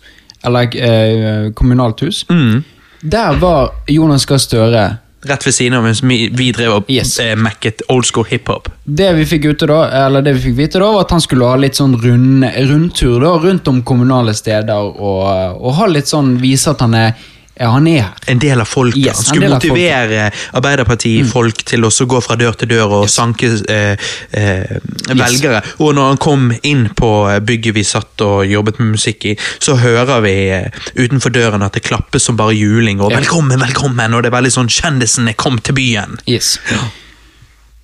eller 0.44 0.74
eh, 0.76 1.52
kommunalt 1.56 2.02
hus. 2.04 2.24
Mm. 2.30 2.64
Der 3.04 3.40
var 3.40 3.74
Jonas 3.92 4.26
Gahr 4.26 4.42
Støre. 4.42 4.84
Rett 5.24 5.46
ved 5.48 5.54
siden 5.56 5.78
av 5.78 5.86
mens 5.86 6.02
vi 6.04 6.50
drev 6.52 6.74
og 6.82 6.90
Yes. 6.92 7.14
eh, 7.24 7.36
macket 7.40 7.82
old 7.94 8.04
school 8.04 8.26
hiphop. 8.28 8.68
Det 8.84 9.14
vi 9.16 9.24
fikk 9.30 9.46
ute 9.54 9.70
da, 9.72 9.78
eller 10.06 10.22
det 10.26 10.34
vi 10.36 10.50
fikk 10.50 10.58
vite 10.58 10.82
da, 10.84 10.90
var 10.92 11.06
at 11.06 11.14
han 11.16 11.24
skulle 11.24 11.48
ha 11.48 11.56
litt 11.62 11.80
sånn 11.80 11.94
rund, 12.02 12.44
rundtur 12.68 13.22
da, 13.24 13.32
rundt 13.40 13.68
om 13.72 13.80
kommunale 13.88 14.34
steder, 14.36 14.90
og, 15.00 15.62
og 15.64 15.78
ha 15.80 15.88
litt 15.88 16.12
sånn, 16.12 16.34
vise 16.44 16.74
at 16.74 16.84
han 16.84 16.98
er, 17.00 17.14
ja, 17.60 17.70
han 17.70 17.88
er 17.88 18.02
her. 18.02 18.14
En 18.28 18.40
del 18.42 18.62
av 18.62 18.66
folket. 18.66 18.98
Yes, 19.06 19.16
Han 19.16 19.26
skulle 19.26 19.48
Mm. 19.48 19.54
motivere 19.54 20.32
Arbeiderparti-folk 20.54 21.64
til 21.66 21.86
å 21.86 21.90
gå 21.90 22.22
fra 22.24 22.36
dør 22.36 22.56
til 22.58 22.68
dør 22.70 22.96
og 23.02 23.10
sanke 23.10 23.52
eh, 23.70 23.98
eh, 24.34 24.78
velgere. 25.14 25.62
Og 25.80 25.94
når 25.96 26.08
han 26.08 26.18
kom 26.18 26.52
inn 26.64 26.90
på 26.98 27.12
bygget 27.46 27.76
vi 27.76 27.84
satt 27.84 28.22
og 28.26 28.46
jobbet 28.50 28.80
med 28.80 28.96
musikk 28.96 29.26
i, 29.26 29.36
så 29.60 29.76
hører 29.78 30.22
vi 30.26 30.34
eh, 30.50 30.70
utenfor 30.98 31.30
døren 31.30 31.62
at 31.64 31.74
det 31.74 31.84
klappes 31.84 32.24
som 32.24 32.36
bare 32.38 32.56
juling. 32.58 33.02
Og 33.02 33.12
Ja. 33.12 33.18
'velkommen, 33.20 33.60
velkommen', 33.60 34.14
og 34.14 34.24
det 34.24 34.34
er 34.34 34.38
veldig 34.42 34.52
sånn 34.52 34.70
'kjendisen 34.70 35.30
er 35.30 35.34
kommet 35.34 35.64
til 35.64 35.76
byen'. 35.76 36.20
Yes. 36.28 36.58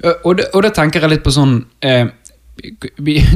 Og, 0.03 0.15
og, 0.23 0.38
det, 0.38 0.45
og 0.53 0.64
da 0.64 0.69
tenker 0.69 1.01
jeg 1.01 1.09
litt 1.09 1.23
på 1.23 1.31
sånn 1.31 1.65
eh, 1.81 2.06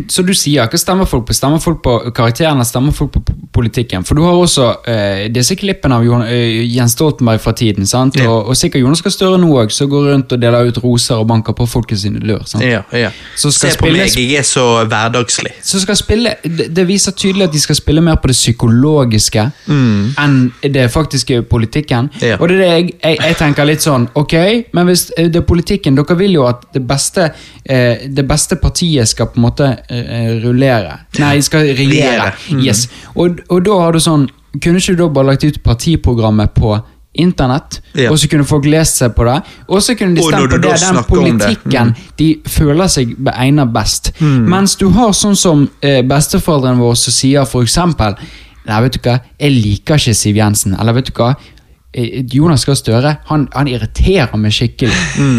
Så 0.10 0.24
du 0.26 0.34
sier, 0.38 0.68
hva 0.70 0.80
stemmer 0.80 1.08
folk 1.10 1.26
på? 1.28 1.36
Stemmer 1.38 1.62
folk 1.64 1.82
på 1.86 1.96
karakterene, 2.16 2.66
stemmer 2.68 2.96
folk 2.96 3.14
på 3.16 3.22
politikken? 3.54 4.06
For 4.08 4.18
du 4.18 4.24
har 4.26 4.38
også 4.38 4.70
eh, 4.90 5.26
disse 5.34 5.58
klippene 5.60 6.00
av 6.00 6.06
Jon, 6.08 6.26
eh, 6.28 6.64
Jens 6.74 6.96
Stoltenberg 6.98 7.42
fra 7.44 7.54
tiden, 7.58 7.88
sant? 7.90 8.18
Ja. 8.20 8.30
Og, 8.32 8.52
og 8.52 8.60
sikkert 8.60 8.84
Jonas 8.84 9.04
Gahr 9.06 9.14
Støre 9.14 9.40
nå 9.42 9.52
òg, 9.62 9.74
som 9.74 9.90
går 9.92 10.10
rundt 10.12 10.36
og 10.36 10.42
deler 10.42 10.70
ut 10.70 10.80
roser 10.84 11.22
og 11.22 11.28
banker 11.30 11.56
på 11.58 11.68
folket 11.70 12.02
sine 12.04 12.22
dør. 12.24 12.44
Sant? 12.50 12.66
Ja, 12.66 12.84
ja. 12.98 13.12
Så 13.36 13.52
Se 13.54 13.72
spille, 13.74 13.78
på 13.80 14.04
meg, 14.04 14.18
jeg 14.18 14.40
er 14.40 14.48
så 14.48 14.66
hverdagslig. 14.90 15.54
Spille, 15.94 16.36
det, 16.44 16.70
det 16.76 16.88
viser 16.90 17.16
tydelig 17.18 17.48
at 17.48 17.54
de 17.54 17.62
skal 17.62 17.78
spille 17.78 18.02
mer 18.04 18.18
på 18.22 18.32
det 18.32 18.38
psykologiske 18.38 19.46
enn 19.70 20.38
det 20.74 20.88
faktiske 20.92 21.44
politikken. 21.50 22.10
Mm. 22.14 22.24
Ja. 22.26 22.38
Og 22.40 22.50
det 22.50 22.58
er 22.58 22.64
det 22.64 22.72
jeg, 22.72 22.94
jeg, 23.04 23.20
jeg 23.22 23.38
tenker 23.40 23.68
litt 23.68 23.86
sånn, 23.86 24.08
ok, 24.20 24.36
men 24.76 24.88
hvis 24.90 25.08
eh, 25.18 25.30
det 25.32 25.42
er 25.44 25.48
politikken, 25.48 25.98
dere 25.98 26.18
vil 26.20 26.38
jo 26.38 26.48
at 26.50 26.66
det 26.74 26.84
beste, 26.88 27.30
eh, 27.64 28.06
det 28.10 28.26
beste 28.30 28.58
partiet 28.62 29.10
skal 29.14 29.30
på 29.32 29.40
en 29.40 29.46
måte 29.48 29.70
eh, 29.90 30.32
rullere. 30.44 30.98
Nei, 31.22 31.36
skal 31.46 31.70
regjere. 31.78 32.32
Mm. 32.50 32.64
Yes. 32.66 32.88
Og, 33.16 33.44
og 33.50 33.64
da 33.66 33.78
har 33.86 33.96
du 33.96 34.02
sånn, 34.04 34.28
kunne 34.60 34.82
ikke 34.82 34.98
du 34.98 35.06
da 35.06 35.12
bare 35.14 35.34
lagt 35.34 35.46
ut 35.48 35.62
partiprogrammet 35.66 36.54
på 36.58 36.76
internett, 37.14 37.82
Ja. 37.94 38.10
og 38.12 38.18
så 38.18 38.28
kunne 38.28 38.46
folk 38.46 38.66
lest 38.66 38.98
seg 38.98 39.14
på 39.14 39.26
det, 39.28 39.36
og 39.68 39.82
så 39.86 39.94
kunne 39.96 40.16
de 40.16 40.22
du 40.22 40.48
på 40.50 40.62
det, 40.62 40.80
den 40.82 41.04
politikken 41.06 41.92
mm. 41.94 42.08
de 42.18 42.30
føler 42.50 42.90
seg 42.90 43.14
egnet 43.34 43.74
best. 43.74 44.12
Mm. 44.20 44.50
Mens 44.50 44.76
du 44.76 44.88
har 44.90 45.14
sånn 45.14 45.38
som 45.38 45.68
eh, 45.82 46.02
besteforeldrene 46.02 46.82
våre 46.82 46.98
som 46.98 47.14
sier 47.14 47.46
eksempel 47.62 48.18
Nei, 48.64 48.78
vet 48.86 48.96
du 48.96 49.02
hva, 49.04 49.18
jeg 49.42 49.52
liker 49.52 50.00
ikke 50.00 50.14
Siv 50.16 50.38
Jensen. 50.40 50.72
Eller 50.80 50.96
vet 50.96 51.10
du 51.10 51.18
hva, 51.18 51.34
eh, 51.36 51.50
Jonas 52.34 52.66
Gahr 52.66 52.76
Støre 52.76 53.16
han, 53.30 53.48
han 53.54 53.68
irriterer 53.68 54.36
meg 54.38 54.52
skikkelig. 54.52 54.94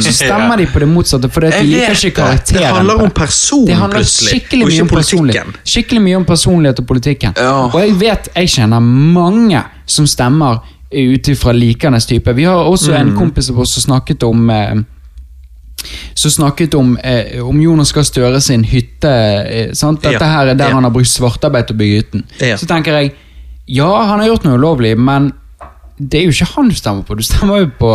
Så 0.05 0.13
stemmer 0.15 0.57
de 0.57 0.67
på 0.71 0.79
det 0.79 0.89
motsatte, 0.89 1.27
at 1.27 1.35
de 1.41 1.51
Mm. 1.65 1.71
Liker 1.71 1.93
ikke 1.95 2.03
det. 2.05 2.15
karakteren. 2.15 2.61
Det 2.61 2.67
handler 2.77 3.03
om 3.03 3.11
person, 3.11 3.67
Det 3.67 3.75
handler 3.75 4.03
skikkelig 4.05 4.67
mye 4.69 4.81
om 4.83 4.89
politikken. 4.89 5.55
Skikkelig 5.65 6.03
mye 6.03 6.17
om 6.17 6.25
personlighet 6.25 6.79
og 6.79 6.87
politikken. 6.87 7.33
Ja. 7.37 7.53
Og 7.67 7.75
jeg 7.81 7.95
vet, 8.01 8.29
jeg 8.37 8.49
kjenner 8.49 8.81
mange 8.81 9.63
som 9.87 10.07
stemmer 10.07 10.61
ut 10.95 11.29
ifra 11.29 11.53
likandes 11.53 12.07
type. 12.07 12.33
Vi 12.37 12.45
har 12.45 12.55
også 12.65 12.93
Mm. 12.93 13.01
en 13.01 13.17
kompis 13.17 13.51
av 13.51 13.59
oss 13.59 13.73
som 13.75 13.83
snakket 13.91 14.23
om 14.23 14.49
eh, 14.51 14.75
som 16.15 16.31
snakket 16.31 16.75
om, 16.75 16.97
eh, 17.03 17.41
om 17.45 17.61
Jonas 17.61 17.93
Gahr 17.93 18.05
Støre 18.05 18.41
sin 18.41 18.65
hytte. 18.65 19.11
Eh, 19.11 19.73
sant? 19.73 20.01
Dette 20.03 20.21
Ja, 20.25 20.29
her 20.39 20.47
er 20.49 20.55
der 20.55 20.69
ja. 20.69 20.75
han 20.75 20.85
har 20.85 20.91
brukt 20.91 21.09
svartarbeid 21.11 21.67
til 21.67 21.77
å 21.77 21.79
bygge 21.79 21.97
hytten. 22.03 22.25
Ja. 22.41 22.57
Så 22.57 22.67
tenker 22.67 22.93
jeg, 23.01 23.13
ja, 23.67 24.05
han 24.07 24.21
har 24.21 24.29
gjort 24.29 24.45
noe 24.45 24.57
ulovlig, 24.59 24.97
men 24.97 25.33
det 25.99 26.21
er 26.21 26.27
jo 26.29 26.35
ikke 26.35 26.53
han 26.57 26.69
du 26.69 26.75
stemmer 26.75 27.07
på. 27.07 27.15
Du 27.15 27.23
stemmer 27.23 27.65
jo 27.65 27.71
på 27.79 27.95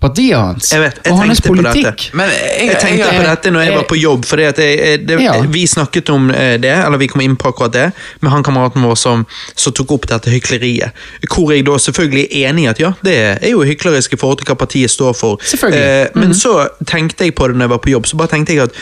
partiet 0.00 0.36
hans. 0.36 0.72
Jeg 0.72 0.80
vet, 0.82 0.98
jeg 1.04 1.12
og 1.12 1.20
hans 1.22 1.40
politikk. 1.40 2.02
Men 2.14 2.28
jeg, 2.28 2.66
Jeg 2.68 2.80
tenkte 2.82 3.06
jeg, 3.06 3.16
på 3.16 3.22
dette 3.24 3.50
når 3.50 3.64
jeg 3.64 3.76
var 3.78 3.86
på 3.88 3.96
jobb, 3.96 4.26
det, 4.28 5.20
Ja. 5.22 5.40
vi 5.48 5.66
snakket 5.66 6.10
om 6.12 6.30
eh, 6.30 6.58
det, 6.60 6.74
eller 6.84 7.00
vi 7.00 7.08
kom 7.08 7.20
inn 7.24 7.36
på 7.36 7.48
akkurat 7.48 7.72
det, 7.72 7.86
med 8.20 8.30
han 8.30 8.44
kameraten 8.44 8.84
vår 8.84 8.94
som, 8.94 9.24
som 9.54 9.72
tok 9.72 9.96
opp 9.96 10.06
dette 10.06 10.30
hykleriet. 10.30 10.92
Hvor 11.32 11.50
jeg 11.54 11.64
da 11.66 11.78
selvfølgelig 11.80 12.28
er 12.28 12.50
enig 12.50 12.66
i 12.66 12.70
at 12.74 12.80
ja, 12.80 12.92
det 13.02 13.16
er 13.40 13.50
jo 13.50 13.64
hyklerisk 13.64 14.12
i 14.12 14.20
forhold 14.20 14.38
til 14.42 14.50
hva 14.52 14.58
partiet 14.60 14.92
står 14.92 15.16
for. 15.16 15.40
Selvfølgelig. 15.42 15.80
Eh, 15.82 16.20
men 16.20 16.34
så 16.36 16.68
tenkte 16.86 17.24
jeg 17.24 17.34
på 17.34 17.48
det 17.48 17.56
når 17.56 17.64
jeg 17.70 17.70
var 17.70 17.84
på 17.88 17.94
jobb, 17.96 18.06
så 18.06 18.20
bare 18.20 18.34
tenkte 18.36 18.52
jeg 18.52 18.68
at 18.68 18.76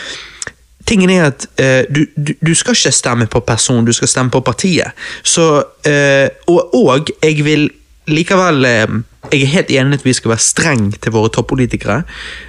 tingen 0.85 1.09
er 1.09 1.31
at 1.31 1.47
eh, 1.57 1.87
du, 1.89 2.03
du, 2.15 2.33
du 2.43 2.53
skal 2.53 2.75
ikke 2.75 2.91
stemme 2.91 3.25
på 3.31 3.39
person, 3.47 3.85
du 3.87 3.93
skal 3.95 4.11
stemme 4.11 4.35
på 4.35 4.43
partiet. 4.45 4.91
Så, 5.23 5.63
eh, 5.87 6.27
og, 6.51 6.75
og 6.75 7.09
jeg 7.23 7.39
vil 7.47 7.69
likevel 8.07 8.65
eh, 8.65 8.95
Jeg 9.31 9.41
er 9.41 9.53
helt 9.55 9.71
enig 9.73 9.99
at 9.99 10.05
vi 10.05 10.13
skal 10.13 10.35
være 10.35 10.43
streng 10.45 10.89
til 11.01 11.13
våre 11.15 11.31
toppolitikere. 11.33 12.03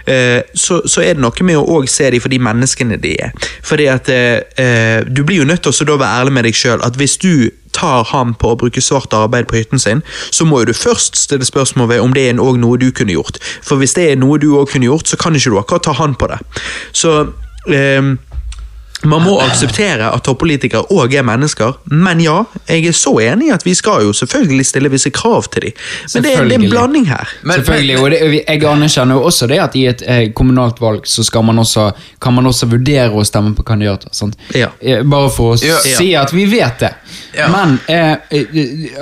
Eh, 0.07 0.43
så, 0.55 0.83
så 0.85 1.01
er 1.01 1.17
det 1.17 1.25
noe 1.25 1.47
med 1.49 1.57
å 1.57 1.65
også 1.79 1.95
se 1.95 2.11
dem 2.13 2.21
for 2.21 2.33
de 2.33 2.41
menneskene 2.43 2.99
de 3.01 3.15
er. 3.29 3.33
Fordi 3.65 3.87
at 3.89 4.11
eh, 4.13 5.07
Du 5.09 5.25
blir 5.25 5.41
jo 5.41 5.49
nødt 5.49 5.65
til 5.65 5.91
å 5.91 5.97
være 5.97 6.21
ærlig 6.21 6.37
med 6.37 6.45
deg 6.45 6.57
sjøl 6.57 6.85
hvis 6.97 7.17
du 7.23 7.51
tar 7.77 8.05
ham 8.13 8.35
på 8.35 8.53
å 8.53 8.59
bruke 8.61 8.81
svart 8.81 9.13
arbeid 9.17 9.49
på 9.51 9.59
hytten 9.59 9.81
sin, 9.81 10.03
så 10.33 10.47
må 10.49 10.63
jo 10.63 10.71
du 10.71 10.77
først 10.77 11.19
stille 11.21 11.45
spørsmål 11.45 11.91
ved 11.91 12.05
om 12.05 12.15
det 12.17 12.29
er 12.31 12.39
noe 12.39 12.79
du 12.81 12.89
kunne 12.91 13.13
gjort. 13.13 13.41
For 13.65 13.81
hvis 13.81 13.97
det 13.99 14.11
er 14.11 14.21
noe 14.21 14.41
du 14.41 14.55
òg 14.57 14.71
kunne 14.73 14.89
gjort, 14.89 15.09
så 15.11 15.19
kan 15.21 15.37
ikke 15.37 15.53
du 15.53 15.59
akkurat 15.61 15.85
ta 15.85 15.97
han 16.01 16.17
på 16.17 16.31
det. 16.33 16.39
Så 16.97 17.19
eh, 17.69 18.15
man 19.07 19.23
må 19.25 19.37
akseptere 19.41 20.09
at 20.15 20.23
toppolitikere 20.27 20.83
òg 20.93 21.15
er 21.19 21.23
mennesker, 21.27 21.73
men 21.93 22.21
ja, 22.21 22.43
jeg 22.69 22.87
er 22.91 22.93
så 22.97 23.13
enig 23.23 23.49
i 23.49 23.55
at 23.55 23.65
vi 23.67 23.75
skal 23.75 24.03
jo 24.07 24.13
selvfølgelig 24.17 24.67
stille 24.67 24.91
visse 24.93 25.11
krav 25.11 25.49
til 25.53 25.63
dem. 25.69 25.73
Men 26.15 26.23
det, 26.23 26.33
er- 26.37 26.45
det 26.45 26.57
er 26.59 26.65
en 26.65 26.71
blanding 26.71 27.07
her. 27.09 27.29
Men- 27.43 27.57
Selvfølgelig, 27.61 27.99
og 28.03 28.11
det, 28.11 28.21
jeg 28.49 28.65
anerkjenner 28.65 29.15
jo 29.15 29.23
også 29.31 29.47
det 29.51 29.59
at 29.63 29.75
i 29.77 29.87
et 29.87 30.03
eh, 30.07 30.33
kommunalt 30.35 30.81
valg 30.81 31.07
så 31.07 31.23
skal 31.25 31.45
man 31.45 31.59
også, 31.59 31.91
kan 32.23 32.35
man 32.35 32.47
også 32.47 32.67
vurdere 32.71 33.11
å 33.11 33.25
stemme 33.25 33.55
på 33.55 33.63
kandidater. 33.63 34.09
Sant? 34.13 34.37
Ja. 34.55 34.69
Eh, 34.81 35.03
Bare 35.07 35.31
for 35.31 35.55
å 35.55 35.65
Ja. 35.65 35.79
si 35.81 36.15
at 36.15 36.33
vi 36.35 36.45
vet 36.51 36.79
det. 36.81 36.93
Ja. 37.37 37.49
Men 37.49 37.79
eh, 37.89 38.17
eh, 38.31 38.45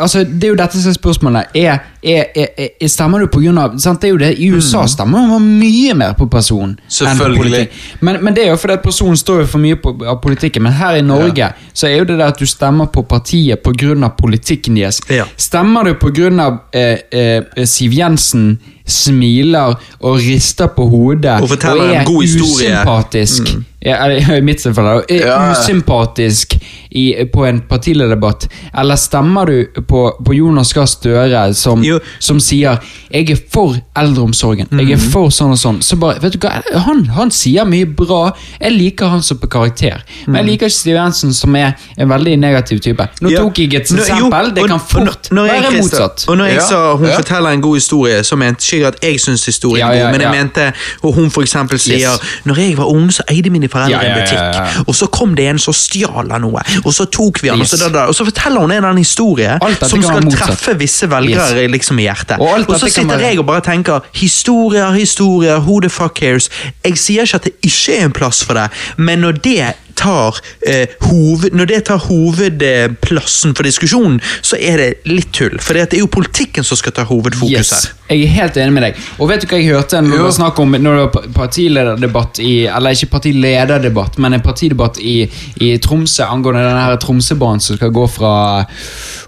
altså, 0.00 0.24
det 0.24 0.44
er 0.44 0.49
jo 0.55 0.55
dette 0.60 0.78
som 0.81 0.91
er 0.91 0.94
spørsmålet. 0.99 1.47
Er, 1.55 1.78
er, 2.05 2.26
er, 2.36 2.70
er, 2.81 2.89
stemmer 2.89 3.24
du 3.24 3.41
sant? 3.81 4.00
Det 4.02 4.08
er 4.08 4.12
jo 4.12 4.18
det, 4.20 4.31
I 4.39 4.50
USA 4.52 4.84
stemmer 4.86 5.26
man 5.28 5.47
mye 5.58 5.94
mer 5.97 6.12
på 6.18 6.26
person 6.31 6.74
enn 6.74 7.18
på 7.18 7.31
politikk. 7.39 7.78
Men, 8.00 8.20
men 8.24 8.36
det 8.36 8.44
er 8.44 8.50
jo 8.52 8.58
fordi 8.60 8.76
at 8.76 8.84
personen 8.84 9.16
står 9.16 9.44
jo 9.44 9.47
for 9.55 9.62
mye 9.62 9.78
på, 9.81 9.94
av 10.05 10.20
politikken. 10.23 10.62
Men 10.66 10.76
her 10.76 10.99
i 11.00 11.02
Norge 11.05 11.50
så 11.73 11.89
er 11.89 11.97
jo 11.99 12.08
det 12.10 12.18
der 12.18 12.34
at 12.34 12.41
du 12.41 12.47
stemmer 12.47 12.91
på 12.92 13.02
partiet 13.08 13.65
pga. 13.65 14.10
politikken 14.18 14.76
deres. 14.76 15.00
Ja. 15.10 15.24
Stemmer 15.36 15.84
du 15.84 15.94
pga. 15.94 16.49
Eh, 16.74 16.99
eh, 17.10 17.65
Siv 17.65 17.92
Jensen 17.97 18.58
smiler 18.86 19.74
og 20.00 20.18
rister 20.20 20.66
på 20.76 20.86
hodet 20.92 21.40
Og 21.42 21.50
en 21.50 21.80
er 21.80 22.04
god 22.04 22.22
historie. 22.22 22.68
Mm. 22.70 22.80
usympatisk 22.80 23.56
ja, 23.84 24.06
I 24.08 24.40
mitt 24.40 24.62
tilfelle. 24.62 25.02
Er 25.12 25.26
Ja. 25.26 25.50
usympatisk 25.52 26.54
i, 26.90 27.12
på 27.32 27.44
en 27.44 27.58
partilederdebatt. 27.68 28.46
Eller 28.78 28.96
stemmer 28.96 29.44
du 29.50 29.82
på, 29.88 30.06
på 30.24 30.32
Jonas 30.34 30.72
Gahr 30.72 30.86
Støre 30.88 31.54
som, 31.54 31.82
som 32.18 32.40
sier 32.40 32.78
'jeg 33.12 33.30
er 33.30 33.36
for 33.52 33.76
eldreomsorgen', 33.96 34.68
'jeg 34.70 34.86
Mm. 34.86 34.92
er 34.92 34.96
for 35.10 35.28
sånn 35.28 35.50
og 35.50 35.58
sånn'. 35.58 35.82
Så 35.82 35.96
bare, 36.00 36.18
vet 36.22 36.32
du 36.32 36.38
hva, 36.38 36.62
han, 36.74 37.04
han 37.04 37.30
sier 37.30 37.64
mye 37.64 37.84
bra. 37.84 38.32
Jeg 38.60 38.72
liker 38.72 39.06
han 39.08 39.22
som 39.22 39.36
på 39.38 39.48
karakter. 39.48 40.00
Men 40.26 40.36
jeg 40.36 40.46
liker 40.46 40.66
ikke 40.66 40.70
Siv 40.74 40.94
Jensen, 40.96 41.32
som 41.34 41.54
er 41.56 41.72
en 41.98 42.08
veldig 42.08 42.38
negativ 42.38 42.80
type. 42.80 43.08
Nå 43.20 43.28
Mm. 43.28 43.30
Ja. 43.32 43.38
tok 43.38 43.58
jeg 43.58 43.74
et 43.74 43.82
eksempel. 43.90 44.54
Det 44.54 44.68
kan 44.68 44.80
fort 44.80 45.28
være 45.30 45.72
motsatt. 45.82 46.24
Og 46.28 46.36
når 46.38 46.44
jeg 46.46 46.54
Ja, 46.54 46.60
sa 46.68 46.96
hun 46.96 47.06
ja. 47.08 47.16
forteller 47.18 47.50
en 47.52 47.60
god 47.60 47.74
historie, 47.76 48.22
så 48.24 48.36
mente 48.36 48.62
ikke 48.74 48.86
at 48.92 48.98
jeg 49.02 49.20
syns 49.20 49.44
historien 49.46 49.86
er 49.88 50.02
god, 50.04 50.12
men 50.12 50.20
jeg 50.20 50.30
mente 50.30 50.66
og 51.02 51.14
hun 51.14 51.30
eksempel 51.44 51.78
sier 51.78 51.94
Yes. 52.14 52.20
Når 52.44 52.58
jeg 52.60 52.76
var 52.78 52.84
ung, 52.90 53.10
så 53.12 53.22
eide 53.30 53.50
mine 53.50 53.68
foreldre 53.68 54.00
en 54.04 54.14
butikk, 54.20 54.86
og 54.88 54.94
så 54.94 55.06
kom 55.06 55.34
det 55.36 55.46
en 55.48 55.58
som 55.58 55.74
stjal 55.74 56.30
av 56.32 56.40
noe, 56.40 56.60
og 56.84 56.92
så 56.94 57.04
tok 57.06 57.42
vi 57.42 57.48
han, 57.48 57.58
Yes. 57.60 57.72
og, 57.72 57.78
så, 57.78 57.84
da, 57.84 57.92
da, 57.98 58.04
og 58.10 58.14
så 58.14 58.24
forteller 58.24 58.60
hun 58.60 58.70
en 58.70 58.76
eller 58.76 58.88
annen 58.88 59.04
historie 59.04 59.58
som 59.88 60.02
skal 60.02 60.30
treffe 60.32 60.74
visse 60.78 61.08
velgere 61.10 61.68
liksom 61.68 61.98
i 61.98 62.02
hjertet. 62.08 62.38
Og 62.40 62.64
Og 62.68 62.80
så 62.80 62.88
sitter 62.88 63.16
være- 63.16 63.20
jeg 63.30 63.38
og 63.38 63.46
bare 63.46 63.60
tenker 63.60 64.00
historier, 64.14 64.90
historier, 64.92 65.58
who 65.60 65.80
the 65.80 65.88
fuck 65.90 66.14
cares? 66.18 66.50
Jeg 66.84 66.98
sier 66.98 67.22
ikke 67.22 67.34
at 67.34 67.44
det 67.44 67.52
ikke 67.62 67.98
er 68.00 68.04
en 68.04 68.12
plass 68.12 68.44
for 68.44 68.54
det, 68.54 68.68
men 68.96 69.18
når 69.20 69.32
det 69.44 69.72
tar, 69.97 70.39
eh, 70.66 70.86
hoved, 71.08 71.55
når 71.55 71.66
det 71.70 71.81
tar 71.89 71.98
hovedplassen 71.98 73.55
for 73.56 73.66
diskusjonen, 73.66 74.20
så 74.42 74.58
er 74.60 74.81
det 74.81 74.89
litt 75.10 75.32
tull. 75.32 75.56
For 75.62 75.74
det 75.76 75.86
er 75.94 76.02
jo 76.02 76.08
politikken 76.12 76.64
som 76.66 76.78
skal 76.81 76.92
ta 76.97 77.05
hovedfokus 77.08 77.50
Yes, 77.50 77.73
her. 77.73 78.16
jeg 78.16 78.24
er 78.24 78.34
helt 78.39 78.56
enig 78.56 78.73
med 78.76 78.86
deg. 78.89 79.00
Og 79.18 79.28
vet 79.31 79.44
du 79.44 79.48
hva 79.50 79.60
jeg 79.60 79.70
hørte 79.73 80.02
når 80.02 80.16
det 80.16 80.24
var 80.26 80.36
snakk 80.39 80.58
om 80.62 80.74
Når 80.74 80.98
det 80.98 81.05
var 81.05 81.28
partilederdebatt 81.34 82.39
i 82.42 82.52
Eller 82.66 82.90
ikke 82.97 83.10
partilederdebatt, 83.14 84.18
men 84.18 84.34
en 84.34 84.44
partidebatt 84.44 84.98
i, 85.00 85.16
i 85.60 85.76
Tromsø 85.78 86.26
angående 86.26 86.64
denne 86.66 86.84
her 86.84 86.97
Tromsøbanen 87.02 87.60
som 87.64 87.76
skal 87.78 87.92
gå 87.94 88.06
fra 88.10 88.34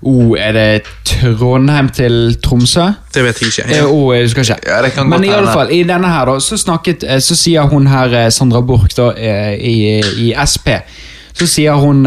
oh, 0.02 0.34
Er 0.38 0.52
det 0.56 0.68
Trondheim 1.06 1.88
til 1.94 2.36
Tromsø? 2.42 2.90
Det 3.16 3.24
vet 3.24 3.38
jeg 3.40 3.48
ikke. 3.52 3.64
Eh, 3.70 3.76
Ja. 3.80 3.86
oh, 3.88 4.10
jeg 4.14 4.26
husker 4.28 4.44
ikke. 4.44 4.58
Ja, 4.68 4.82
det 4.84 4.92
kan 4.92 5.08
Men 5.08 5.20
godt 5.22 5.30
i 5.30 5.32
alle 5.38 5.52
fall, 5.52 5.70
i 5.72 5.82
denne 5.88 6.08
her 6.12 6.28
da, 6.28 6.38
så, 6.40 6.58
snakket, 6.60 7.04
eh, 7.08 7.20
så 7.24 7.36
sier 7.38 7.64
hun 7.72 7.86
her, 7.88 8.12
eh, 8.26 8.30
Sandra 8.30 8.60
Borch 8.60 8.96
da, 8.98 9.10
eh, 9.16 9.54
i, 9.56 9.76
i 10.28 10.34
SP, 10.36 10.68
så 11.36 11.46
sier 11.48 11.72
hun 11.80 12.04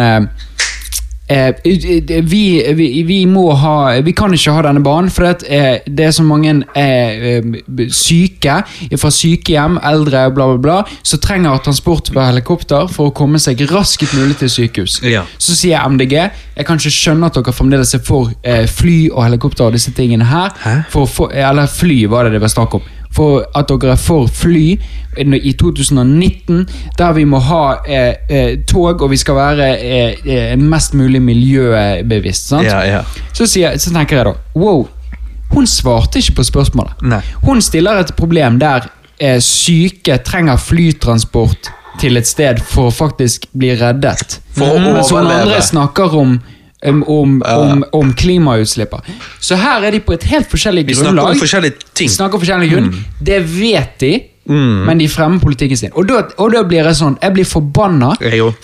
eh, 1.30 1.40
Eh, 1.40 1.54
vi, 2.22 2.74
vi, 2.74 3.04
vi 3.04 3.26
må 3.26 3.52
ha 3.54 4.00
Vi 4.04 4.14
kan 4.18 4.34
ikke 4.34 4.54
ha 4.56 4.64
denne 4.66 4.84
banen, 4.84 5.12
for 5.14 5.28
det, 5.28 5.48
eh, 5.48 5.80
det 5.86 6.08
er 6.08 6.12
så 6.16 6.26
mange 6.26 6.56
eh, 6.78 7.40
eh, 7.40 7.90
syke 7.94 8.60
fra 9.00 9.12
sykehjem, 9.14 9.78
eldre, 9.86 10.26
bla, 10.34 10.50
bla, 10.54 10.60
bla, 10.64 10.78
som 11.04 11.22
trenger 11.24 11.62
transport 11.66 12.12
ved 12.14 12.24
helikopter 12.32 12.90
for 12.92 13.10
å 13.10 13.16
komme 13.16 13.40
seg 13.42 13.62
raskest 13.70 14.16
mulig 14.18 14.40
til 14.40 14.52
sykehus. 14.52 15.00
Ja. 15.06 15.26
Så 15.38 15.58
sier 15.58 15.86
MDG 15.90 16.16
jeg 16.20 16.68
kan 16.68 16.80
ikke 16.80 16.92
skjønne 16.92 17.30
at 17.30 17.38
dere 17.38 17.56
fremdeles 17.56 17.94
er 17.96 18.04
for 18.04 18.32
eh, 18.44 18.66
fly 18.68 19.00
og 19.14 19.24
helikopter 19.28 19.70
og 19.70 19.78
disse 19.78 19.94
tingene 19.96 20.28
her. 20.28 20.56
For, 20.92 21.08
For, 21.10 21.34
eller 21.34 21.70
fly, 21.72 22.04
var 22.12 22.28
det 22.28 22.38
det 22.38 22.44
var 22.44 22.52
snakk 22.52 22.80
om. 22.80 22.88
For 23.16 23.46
at 23.58 23.70
dere 23.70 23.96
er 23.96 24.02
for 24.02 24.30
fly 24.30 24.76
i 25.18 25.54
2019, 25.58 26.68
der 26.98 27.14
vi 27.14 27.24
må 27.26 27.40
ha 27.40 27.64
eh, 27.88 28.14
eh, 28.30 28.60
tog, 28.68 29.02
og 29.02 29.10
vi 29.12 29.18
skal 29.18 29.36
være 29.36 29.70
eh, 29.80 30.22
eh, 30.26 30.54
mest 30.60 30.94
mulig 30.94 31.22
miljøbevisst. 31.22 32.52
Sant? 32.54 32.68
Ja, 32.68 32.84
ja. 32.86 33.02
Så, 33.34 33.48
sier, 33.50 33.78
så 33.78 33.94
tenker 33.96 34.20
jeg 34.20 34.30
da 34.30 34.36
Wow, 34.60 34.86
hun 35.56 35.68
svarte 35.68 36.22
ikke 36.22 36.40
på 36.40 36.46
spørsmålet. 36.52 37.02
Nei. 37.02 37.22
Hun 37.44 37.62
stiller 37.62 38.04
et 38.04 38.14
problem 38.18 38.60
der 38.62 38.88
eh, 39.20 39.40
syke 39.42 40.20
trenger 40.26 40.62
flytransport 40.62 41.74
til 42.00 42.18
et 42.20 42.30
sted 42.30 42.62
for 42.64 42.90
å 42.90 42.96
faktisk 42.96 43.50
bli 43.58 43.74
reddet. 43.80 44.40
For 44.56 44.78
å 44.78 44.80
Mens 44.80 45.12
hun 45.12 45.26
andre 45.26 45.60
snakker 45.66 46.16
om 46.22 46.40
om, 46.80 47.04
om, 47.12 47.42
om, 47.44 47.84
om 47.92 48.12
klimautslippet. 48.16 49.08
Så 49.44 49.58
her 49.60 49.84
er 49.84 49.92
de 49.92 50.00
på 50.00 50.14
et 50.16 50.24
helt 50.32 50.48
forskjellig 50.48 50.86
grunnlag. 50.88 51.02
Vi 51.02 51.12
snakker 51.12 51.36
om 51.36 51.42
forskjellige 51.42 51.90
ting. 51.94 52.12
Snakker 52.14 52.40
om 52.40 52.44
forskjellige 52.46 52.76
grunn. 52.76 53.02
Det 53.20 53.40
vet 53.52 53.98
de, 54.00 54.12
men 54.50 54.98
de 54.98 55.08
fremmer 55.10 55.40
politikken 55.40 55.78
sin. 55.78 55.92
Og 55.94 56.08
da, 56.10 56.24
og 56.38 56.54
da 56.54 56.64
blir 56.66 56.82
jeg 56.82 56.98
sånn 56.98 57.18
Jeg 57.22 57.34
blir 57.36 57.46
forbanna 57.46 58.16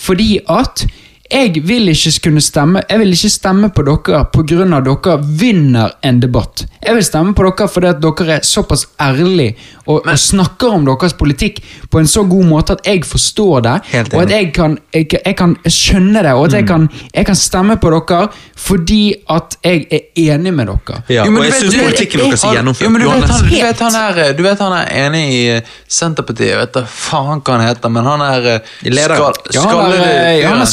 fordi 0.01 0.39
at 0.49 0.85
jeg 1.31 1.61
vil 1.65 1.89
ikke 1.89 2.11
kunne 2.27 2.41
stemme 2.41 2.81
Jeg 2.89 2.99
vil 3.01 3.13
ikke 3.15 3.29
stemme 3.33 3.69
på 3.73 3.81
dere 3.87 4.25
pga. 4.31 4.79
dere 4.85 5.15
vinner 5.39 5.91
en 6.03 6.19
debatt. 6.21 6.65
Jeg 6.85 6.93
vil 6.95 7.03
stemme 7.03 7.33
på 7.33 7.43
dere 7.47 7.67
fordi 7.67 7.87
at 7.87 8.01
dere 8.03 8.35
er 8.35 8.43
såpass 8.45 8.85
ærlige 9.01 9.55
og, 9.87 10.01
og 10.07 10.17
snakker 10.17 10.73
om 10.73 10.85
deres 10.85 11.13
politikk 11.13 11.59
på 11.91 11.99
en 11.99 12.07
så 12.09 12.23
god 12.29 12.45
måte 12.45 12.73
at 12.73 12.85
jeg 12.87 13.03
forstår 13.05 13.59
det, 13.61 13.73
og 14.13 14.21
at 14.23 14.29
jeg 14.33 14.53
kan, 14.53 14.77
jeg, 14.93 15.07
jeg 15.25 15.35
kan 15.37 15.55
skjønne 15.65 16.23
det, 16.25 16.31
og 16.33 16.45
at 16.47 16.53
jeg, 16.53 16.65
kan, 16.67 16.87
jeg 17.13 17.25
kan 17.25 17.35
stemme 17.35 17.77
på 17.77 17.91
dere 17.93 18.27
fordi 18.57 19.13
at 19.29 19.57
jeg 19.65 19.85
er 19.91 19.99
enig 20.15 20.53
med 20.53 20.67
dere. 20.71 21.01
Ja, 21.09 21.25
Jo, 21.25 21.31
men 21.31 21.41
og 21.41 21.45
jeg 21.45 21.53
syns 21.59 21.75
politikken 21.75 22.19
deres 22.25 22.43
er 22.43 22.55
gjennomført. 22.57 22.85
Jo, 22.85 22.89
men 22.89 23.01
du 23.01 23.09
vet, 23.09 23.29
han, 23.29 23.45
du, 23.49 23.55
vet, 23.65 23.79
han 23.79 23.95
er, 24.01 24.33
du 24.37 24.43
vet 24.43 24.59
han 24.65 24.73
er 24.79 24.89
enig 25.05 25.23
i 25.33 25.41
eh, 25.57 25.61
Senterpartiet, 25.87 26.49
jeg 26.53 26.57
vet 26.63 26.73
da 26.79 26.85
faen 26.89 27.41
hva 27.45 27.57
han 27.59 27.65
heter, 27.67 27.93
men 27.93 28.09
han 28.09 28.21
er 28.25 28.41
skallet 28.45 28.95
Leder. 28.95 29.15
skal- 29.15 29.53
Ja, 29.53 29.61
han 29.69 29.91
er, 29.91 30.31
ja, 30.41 30.49
han 30.49 30.61
er. 30.61 30.65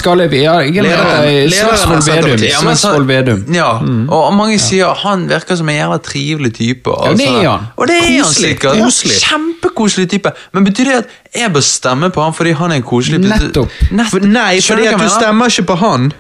Ja, 0.43 0.57
Slagsvold 1.53 2.03
Vedum. 2.07 2.43
Ja, 2.47 2.61
men 2.63 2.77
så- 2.77 2.89
Slagsvold 2.89 3.07
Vedum. 3.07 3.45
Ja, 3.55 3.71
og 4.17 4.35
mange 4.37 4.59
sier 4.59 4.95
han 5.05 5.29
virker 5.31 5.57
som 5.57 5.69
en 5.69 5.77
jævla 5.79 5.99
trivelig 6.03 6.53
type. 6.59 6.91
Ja, 7.05 7.13
det 7.15 7.29
er 7.29 7.49
han. 7.49 7.67
Og 7.77 7.87
det 7.89 7.97
er 8.01 8.11
han 8.23 8.35
sikkert. 8.35 8.79
koselig. 8.83 9.21
Kjempekoselig 9.23 10.09
type. 10.11 10.33
Men 10.53 10.65
betyr 10.65 10.85
det 10.91 10.99
at 11.05 11.07
jeg 11.35 11.53
bør 11.53 11.61
stemme 11.67 12.11
på 12.11 12.23
han 12.23 12.35
fordi 12.35 12.53
han 12.53 12.71
er 12.73 12.75
en 12.77 12.83
koselig 12.83 13.21
Nettopp. 13.21 13.71
Nettopp. 13.91 14.11
For, 14.11 14.19
nei, 14.27 14.61
fordi 14.61 14.87
at 14.87 14.99
du 15.01 15.09
stemmer 15.09 15.47
ikke 15.53 15.67
på 15.73 15.79
han. 15.79 16.13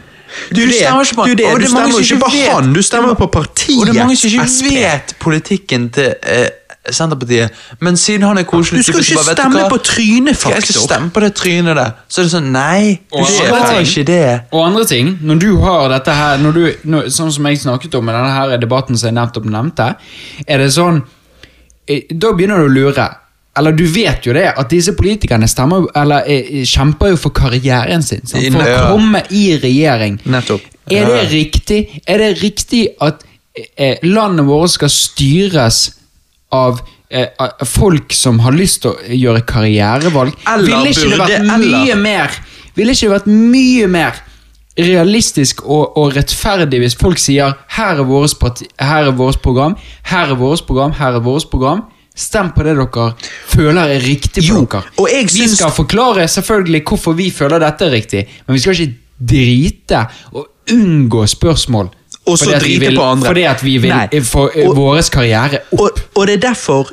Du, 0.51 0.61
Du 0.65 0.71
stemmer 0.73 1.03
ikke 1.05 1.15
på 1.15 1.23
han. 1.23 1.31
Du, 1.31 1.35
det, 1.37 1.45
du 1.45 1.65
er 1.65 1.69
stemmer 1.69 2.01
ikke 2.01 2.19
på 2.23 2.31
han, 2.57 2.73
du 2.73 2.83
stemmer 2.83 3.15
på 3.15 3.27
partiet. 3.27 3.81
Og 3.81 3.87
det 3.87 3.97
er 3.97 4.07
mange 4.07 4.17
som 4.17 4.31
ikke 4.31 4.49
SP. 4.49 4.71
vet 4.73 5.15
politikken 5.21 5.91
til 5.93 6.15
eh, 6.23 6.47
Senterpartiet. 6.91 7.53
Men 7.81 7.97
siden 7.97 8.23
han 8.27 8.39
er 8.39 8.43
koselig 8.43 8.81
Du 8.83 8.89
skal 8.91 9.01
ikke 9.05 9.15
bare, 9.21 9.37
stemme 9.37 9.61
hva? 9.61 9.69
på 9.71 9.77
Jeg 9.79 9.85
skal 9.85 9.95
trynefaktor. 9.95 10.81
stemme 10.83 11.11
på 11.15 11.21
det 11.23 11.35
trynet 11.39 11.77
der. 11.79 11.93
Så 12.09 12.21
er 12.21 12.25
det 12.27 12.33
sånn 12.33 12.51
Nei, 12.53 12.99
du 13.13 13.25
skal 13.25 13.67
ting. 13.69 13.87
ikke 13.87 14.05
det. 14.09 14.41
Og 14.51 14.67
andre 14.67 14.85
ting, 14.91 15.13
når 15.23 15.39
du 15.39 15.57
har 15.63 15.89
dette 15.95 16.17
her 16.19 16.39
når 16.43 16.53
du, 16.59 16.63
når, 16.91 17.09
Sånn 17.15 17.33
som 17.33 17.47
jeg 17.47 17.61
snakket 17.63 17.95
om 17.95 18.09
i 18.09 18.13
denne 18.13 18.35
her 18.35 18.57
debatten 18.59 18.99
som 18.99 19.13
jeg 19.13 19.15
nettopp 19.15 19.47
nevnte, 19.47 19.95
er 20.47 20.59
det 20.59 20.73
sånn 20.75 21.03
eh, 21.87 22.03
Da 22.11 22.33
begynner 22.35 22.59
du 22.59 22.67
å 22.67 22.75
lure. 22.75 23.09
Eller 23.57 23.73
du 23.77 23.85
vet 23.87 24.25
jo 24.27 24.33
det, 24.33 24.47
at 24.57 24.71
disse 24.73 24.95
politikerne 24.97 25.47
stemmer, 25.47 25.85
eller, 25.95 26.25
eh, 26.27 26.63
kjemper 26.65 27.13
jo 27.13 27.17
for 27.17 27.31
karrieren 27.37 28.03
sin. 28.03 28.27
Sant? 28.27 28.43
For 28.51 28.65
å 28.65 28.97
komme 28.97 29.23
i 29.31 29.59
regjering. 29.61 30.19
Nettopp. 30.25 30.63
Er 30.91 31.07
det 31.07 31.31
riktig 31.31 32.01
Er 32.09 32.19
det 32.19 32.43
riktig 32.43 32.89
at 33.01 33.23
eh, 33.77 33.99
landet 34.03 34.47
vårt 34.49 34.71
skal 34.75 34.89
styres 34.91 35.93
av 36.53 36.81
eh, 37.11 37.29
folk 37.69 38.13
som 38.17 38.39
har 38.45 38.53
lyst 38.57 38.83
til 38.85 38.93
å 38.93 39.17
gjøre 39.23 39.45
karrierevalg 39.49 40.35
Eller 40.49 40.69
Ville 40.69 40.93
ikke 40.93 41.09
det 41.11 41.19
vært 41.21 41.33
vært 41.33 41.41
eller- 41.57 41.87
mye 41.87 41.97
mer 42.03 42.37
Ville 42.77 42.93
ikke 42.97 43.09
det 43.09 43.17
vært 43.17 43.33
mye 43.33 43.89
mer 43.93 44.21
realistisk 44.81 45.61
og, 45.67 45.97
og 46.01 46.15
rettferdig 46.17 46.79
hvis 46.81 46.95
folk 46.97 47.21
sier 47.21 47.53
her 47.77 47.99
er 48.01 48.07
vårt 48.09 48.39
parti, 48.41 48.65
her 48.81 49.11
er 49.11 49.17
vårt 49.19 49.43
program, 49.45 49.75
her 50.09 50.31
er 50.33 50.39
vårt 50.41 50.65
program, 50.67 50.95
her 50.97 51.19
er 51.19 51.25
vårt 51.25 51.51
program. 51.53 51.83
Stem 52.17 52.51
på 52.57 52.65
det 52.65 52.75
dere 52.77 53.05
føler 53.53 53.93
er 53.95 54.01
riktig 54.05 54.45
for 54.47 54.63
Jo, 54.63 54.65
dere. 55.05 55.27
vi 55.29 55.49
skal 55.49 55.71
forklare 55.77 56.25
selvfølgelig 56.29 56.83
hvorfor 56.89 57.17
vi 57.17 57.31
føler 57.33 57.61
dette 57.61 57.85
er 57.89 57.93
riktig, 57.99 58.25
men 58.47 58.57
vi 58.57 58.61
skal 58.65 58.73
ikke 58.77 58.97
drite 59.33 60.03
og 60.33 60.47
unngå 60.73 61.27
spørsmål. 61.29 61.91
Og 62.27 62.39
så 62.39 62.59
drite 62.61 62.93
på 62.97 63.03
andre. 63.03 63.27
Fordi 63.27 63.43
at 63.43 63.65
vi 63.65 63.77
vil 63.83 63.91
Nei. 63.91 64.21
få 64.23 64.51
Og- 64.65 64.77
vår 64.77 65.01
karriere 65.13 65.59
opp. 65.73 65.81
Og, 65.81 65.91
og 66.15 66.27
det 66.27 66.35
er 66.35 66.49
derfor 66.49 66.91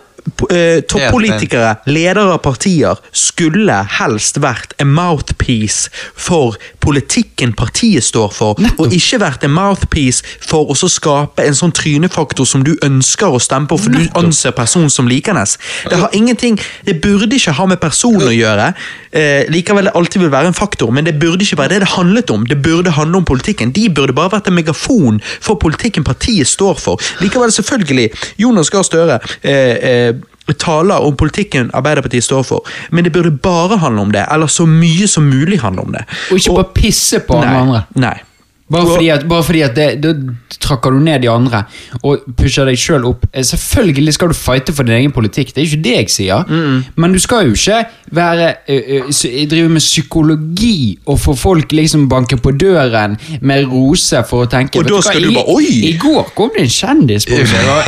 toppolitikere, 0.90 1.76
ledere 1.90 2.36
av 2.36 2.42
partier, 2.44 3.00
skulle 3.12 3.76
helst 4.00 4.40
vært 4.42 4.76
en 4.82 4.92
mouthpiece 4.94 5.90
for 6.16 6.58
politikken 6.84 7.54
partiet 7.58 8.04
står 8.06 8.32
for, 8.36 8.60
og 8.78 8.96
ikke 8.96 9.22
vært 9.22 9.46
en 9.48 9.54
mouthpiece 9.56 10.24
for 10.44 10.70
å 10.72 10.78
skape 10.90 11.46
en 11.46 11.58
sånn 11.58 11.74
trynefaktor 11.76 12.48
som 12.48 12.64
du 12.66 12.76
ønsker 12.86 13.36
å 13.36 13.42
stemme 13.42 13.70
på, 13.70 13.80
for 13.80 13.94
du 13.94 14.08
anser 14.20 14.56
personen 14.56 14.92
som 14.94 15.08
likende. 15.10 15.46
Det 15.90 16.00
har 16.00 16.16
ingenting, 16.16 16.58
det 16.86 17.00
burde 17.04 17.36
ikke 17.38 17.56
ha 17.56 17.68
med 17.70 17.80
personen 17.82 18.28
å 18.28 18.34
gjøre, 18.34 18.74
eh, 19.12 19.46
likevel 19.52 19.90
det 19.90 19.96
alltid 19.96 20.24
vil 20.24 20.34
være 20.34 20.52
en 20.52 20.58
faktor, 20.58 20.92
men 20.92 21.06
det 21.06 21.16
burde 21.20 21.46
ikke 21.46 21.60
være 21.62 21.76
det 21.76 21.82
det 21.86 21.92
handlet 21.96 22.32
om. 22.34 22.46
Det 22.46 22.62
burde 22.62 22.92
handle 22.92 23.22
om 23.22 23.26
politikken. 23.26 23.72
De 23.72 23.90
burde 23.90 24.14
bare 24.14 24.34
vært 24.34 24.50
en 24.50 24.58
megafon 24.58 25.20
for 25.40 25.60
politikken 25.62 26.04
partiet 26.04 26.48
står 26.48 26.80
for. 26.80 27.00
Likevel, 27.22 27.52
selvfølgelig, 27.52 28.10
Jonas 28.38 28.70
Gahr 28.70 28.84
Støre 28.84 29.20
eh, 29.44 29.76
eh, 29.90 30.09
taler 30.58 31.06
om 31.06 31.18
politikken 31.20 31.70
Arbeiderpartiet 31.74 32.24
står 32.24 32.44
for, 32.48 32.72
men 32.92 33.04
det 33.04 33.14
burde 33.14 33.32
bare 33.32 33.78
handle 33.78 34.02
om 34.02 34.12
det, 34.16 34.26
eller 34.32 34.48
så 34.48 34.66
mye 34.70 35.08
som 35.08 35.30
mulig 35.30 35.60
handle 35.62 35.82
om 35.82 35.94
det. 35.94 36.06
Og 36.32 36.40
ikke 36.40 36.56
bare 36.56 36.74
pisse 36.76 37.20
på 37.28 37.40
nei, 37.44 37.54
andre. 37.62 37.84
Nei. 38.00 38.16
Bare 38.70 38.86
fordi 38.86 39.08
at, 39.10 39.24
bare 39.28 39.44
fordi 39.44 39.62
at 39.66 39.76
det, 39.76 39.88
da 40.04 40.14
trakker 40.62 40.92
du 40.94 41.00
ned 41.02 41.22
de 41.24 41.30
andre 41.32 41.64
og 42.06 42.20
pusher 42.38 42.66
deg 42.70 42.78
sjøl 42.78 43.06
opp. 43.10 43.24
Eh, 43.34 43.42
Selvfølgelig 43.44 44.14
skal 44.14 44.30
du 44.30 44.36
fighte 44.38 44.74
for 44.78 44.84
din 44.86 44.94
egen 45.00 45.12
politikk, 45.16 45.54
det 45.56 45.64
er 45.64 45.70
ikke 45.72 45.84
det 45.88 45.96
jeg 45.96 46.10
sier. 46.10 46.46
Men 46.96 47.14
du 47.16 47.20
skal 47.20 47.48
jo 47.50 47.56
ikke 47.58 47.80
være, 48.14 48.52
ø, 48.70 48.78
ø, 49.00 49.46
drive 49.50 49.70
med 49.70 49.82
psykologi 49.82 51.00
og 51.10 51.20
få 51.20 51.34
folk 51.38 51.72
liksom 51.74 52.08
banke 52.12 52.38
på 52.38 52.52
døren 52.62 53.18
med 53.42 53.66
rose 53.72 54.22
for 54.30 54.46
å 54.46 54.50
tenke 54.52 54.80
Og 54.80 54.86
da 54.88 54.94
hva, 54.98 55.02
skal 55.06 55.22
du 55.26 55.30
i- 55.32 55.36
bare, 55.36 55.56
oi! 55.56 55.72
I 55.90 55.94
går 56.02 56.30
kom 56.36 56.52
det 56.56 56.66
en 56.68 56.74
kjendis 56.76 57.26
på. 57.26 57.40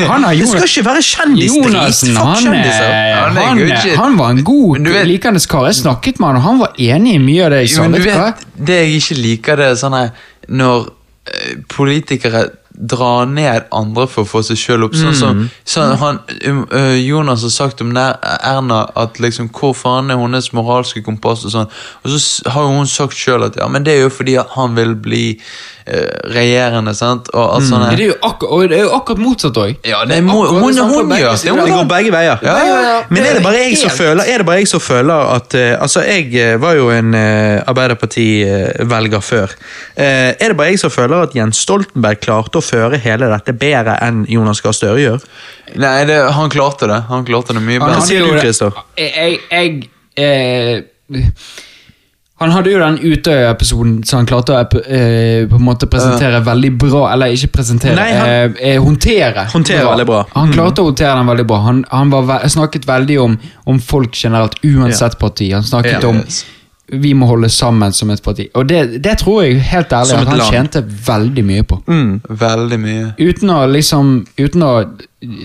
Han 0.07 0.23
har 0.23 0.33
Det 0.41 0.47
skal 0.47 0.67
ikke 0.69 0.85
være 0.89 1.03
kjendisdrit. 1.05 2.17
Han, 2.17 2.53
eh, 2.53 3.15
Han 3.21 3.37
han, 3.37 3.97
han 3.97 4.17
var 4.17 4.29
en 4.35 4.43
god, 4.43 4.79
du 4.85 4.91
likende 5.05 5.39
kar. 5.47 5.67
Jeg 5.69 5.75
snakket 5.83 6.19
med 6.19 6.27
han, 6.31 6.35
og 6.41 6.41
han 6.47 6.59
var 6.59 6.73
enig 6.79 7.15
i 7.15 7.21
mye 7.21 7.45
av 7.45 7.51
det 7.55 7.63
jeg 7.65 7.75
sa. 7.75 7.87
men 7.87 7.99
du 7.99 8.01
Vet 8.01 8.13
du 8.13 8.19
hva? 8.19 8.31
vet, 8.33 8.65
det 8.71 8.77
jeg 8.81 9.01
ikke 9.01 9.17
liker, 9.21 9.55
det 9.61 9.65
er 9.71 9.79
sånn 9.79 9.97
her 9.97 10.11
Når 10.51 10.89
eh, 11.31 11.61
politikere 11.71 12.49
drar 12.71 13.25
ned 13.29 13.67
andre 13.75 14.05
for 14.09 14.23
å 14.23 14.29
få 14.29 14.41
seg 14.45 14.59
sjøl 14.59 14.85
opp. 14.87 14.95
Sånn 14.97 15.15
som 15.17 15.41
så 15.67 15.83
han, 16.01 16.21
um, 16.47 16.61
eh, 16.71 16.97
Jonas 17.03 17.43
har 17.45 17.53
sagt 17.53 17.83
om 17.83 17.91
Erna 17.97 18.81
at 18.97 19.19
liksom 19.21 19.51
hvor 19.53 19.75
faen 19.77 20.11
er 20.11 20.19
hennes 20.21 20.51
moralske 20.55 21.03
kompass 21.05 21.45
og 21.45 21.55
sånn. 21.55 21.69
Og 22.01 22.15
så 22.15 22.53
har 22.55 22.71
hun 22.71 22.89
sagt 22.89 23.17
sjøl 23.17 23.45
at 23.49 23.59
ja, 23.59 23.67
men 23.71 23.85
det 23.85 23.97
er 23.97 24.05
jo 24.05 24.13
fordi 24.13 24.39
han 24.55 24.77
vil 24.79 24.95
bli 24.95 25.25
regjerende, 26.31 26.95
sant. 26.95 27.29
Og 27.35 27.57
alt 27.57 27.67
sånn 27.67 27.83
her. 27.83 27.97
Det 27.99 28.05
er 28.07 28.13
jo 28.13 28.19
akkurat, 28.21 28.51
og 28.51 28.71
det 28.71 28.79
er 28.79 28.85
jo 28.85 28.91
akkurat 28.95 29.23
motsatt 29.25 29.61
òg. 29.61 29.73
Ja, 29.87 30.03
det 30.07 30.21
det 30.21 30.27
mo- 30.27 30.47
hun, 30.47 30.61
hun, 30.61 31.09
gjør 31.09 31.31
det. 31.31 31.43
Det 31.43 31.51
Hun 31.51 31.71
går 31.71 31.85
begge 31.89 32.11
veier. 32.11 32.37
Ja, 32.43 32.57
ja, 32.65 32.81
ja. 32.81 33.03
Men 33.09 33.25
er 33.25 33.33
det 33.33 33.43
bare 33.43 33.61
jeg 33.63 33.77
som 33.77 33.89
føler, 33.89 34.23
er 34.23 34.37
det 34.37 34.45
bare 34.45 34.61
jeg 34.61 34.67
som 34.67 34.79
føler 34.79 35.31
at 35.35 35.55
uh, 35.55 35.81
Altså, 35.81 36.03
jeg 36.05 36.35
eh, 36.35 36.61
var 36.61 36.75
jo 36.77 36.89
en 36.93 37.13
uh, 37.15 37.69
Arbeiderparti-velger 37.71 39.23
før. 39.25 39.55
Uh, 39.97 40.03
er 40.03 40.47
det 40.51 40.57
bare 40.57 40.73
jeg 40.73 40.83
som 40.83 40.93
føler 40.93 41.25
at 41.25 41.35
Jens 41.35 41.63
Stoltenberg 41.65 42.21
klarte 42.21 42.61
å 42.61 42.65
føre 42.65 42.99
hele 43.01 43.31
dette 43.31 43.55
bedre 43.57 43.97
enn 44.05 44.23
Jonas 44.29 44.61
Gahr 44.61 44.75
Støre 44.77 45.01
gjør? 45.01 45.25
Nei, 45.81 45.97
det, 46.09 46.19
han 46.35 46.51
klarte 46.51 46.89
det. 46.91 47.01
Han 47.09 47.25
klarte 47.27 47.55
det 47.57 47.63
mye 47.63 47.79
bedre. 47.79 47.99
Hva 47.99 48.05
sier 48.05 48.27
du, 48.27 48.37
Christer? 48.39 48.77
Jeg, 48.99 49.39
jeg, 49.51 49.89
jeg 50.19 50.83
eh, 51.15 51.21
Han 52.41 52.51
hadde 52.55 52.71
jo 52.73 52.79
den 52.81 52.97
Utøya-episoden 53.05 53.99
så 54.07 54.17
han 54.19 54.25
klarte 54.29 54.55
å 54.57 54.61
eh, 54.61 55.47
på 55.47 55.55
en 55.59 55.65
måte 55.65 55.87
presentere 55.91 56.39
veldig 56.45 56.71
bra 56.81 57.03
Eller 57.13 57.35
ikke 57.35 57.51
presentere, 57.59 57.95
Nei, 57.95 58.11
han- 58.17 58.29
eh, 58.29 58.75
eh, 58.75 58.79
håndtere. 58.81 59.47
Håndtere 59.53 59.85
veldig 59.87 60.05
bra. 60.09 60.23
Han 60.35 60.51
klarte 60.55 60.81
å 60.81 60.89
håndtere 60.91 61.15
den 61.21 61.27
veldig 61.31 61.47
bra. 61.47 61.59
Han, 61.67 61.83
han 61.91 62.09
var, 62.13 62.23
ve- 62.31 62.49
snakket 62.49 62.87
veldig 62.89 63.19
om, 63.21 63.37
om 63.65 63.79
folk 63.79 64.15
generelt, 64.17 64.57
uansett 64.65 65.19
parti. 65.21 65.51
Han 65.53 65.63
snakket 65.63 66.01
Ja. 66.03 66.09
om 66.09 66.23
vi 66.91 67.13
må 67.15 67.25
holde 67.29 67.47
sammen 67.49 67.93
som 67.95 68.09
et 68.11 68.19
parti. 68.21 68.49
Og 68.53 68.65
det, 68.67 69.01
det 69.03 69.13
tror 69.21 69.43
jeg 69.45 69.61
helt 69.63 69.93
ærlig 69.95 70.11
at 70.17 70.27
han 70.27 70.37
land. 70.41 70.51
tjente 70.51 70.81
veldig 71.07 71.43
mye 71.47 71.63
på. 71.63 71.77
Veldig 72.27 72.79
mye. 72.83 73.13
Uten 73.17 73.49
å 73.53 73.61
liksom 73.71 74.25
Uten 74.37 74.61
å 74.67 74.73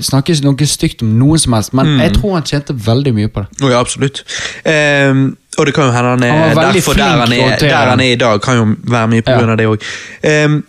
snakke 0.02 0.34
noe 0.42 0.66
stygt 0.66 1.02
om 1.04 1.12
noe 1.20 1.38
som 1.38 1.52
helst, 1.52 1.72
men 1.76 1.86
Mm. 1.86 2.00
jeg 2.00 2.12
tror 2.16 2.32
han 2.34 2.42
tjente 2.42 2.74
veldig 2.74 3.12
mye 3.14 3.28
på 3.28 3.44
det. 3.44 3.62
Oh, 3.62 3.70
ja, 3.70 3.78
absolutt. 3.78 4.24
Ehm, 4.64 5.36
og 5.56 5.66
det 5.66 5.74
kan 5.74 5.84
jo 5.84 5.92
hende 5.92 6.10
han 6.10 6.22
er 6.22 6.32
Han 6.32 6.56
derfor 6.74 6.92
der 6.92 7.02
han 7.02 7.32
er, 7.32 7.58
der 7.58 7.90
han 7.90 8.00
er 8.00 8.12
i 8.12 8.14
dag, 8.14 8.40
kan 8.42 8.56
jo 8.56 8.66
være 8.84 9.08
mye 9.08 9.22
på 9.22 9.30
Ja. 9.30 9.50
av 9.50 9.56
det 9.56 9.66
òg. 9.66 9.82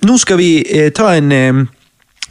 nå 0.08 0.18
skal 0.18 0.38
vi 0.38 0.52
uh, 0.76 0.90
ta 0.96 1.14
en 1.18 1.32
eh, 1.32 1.66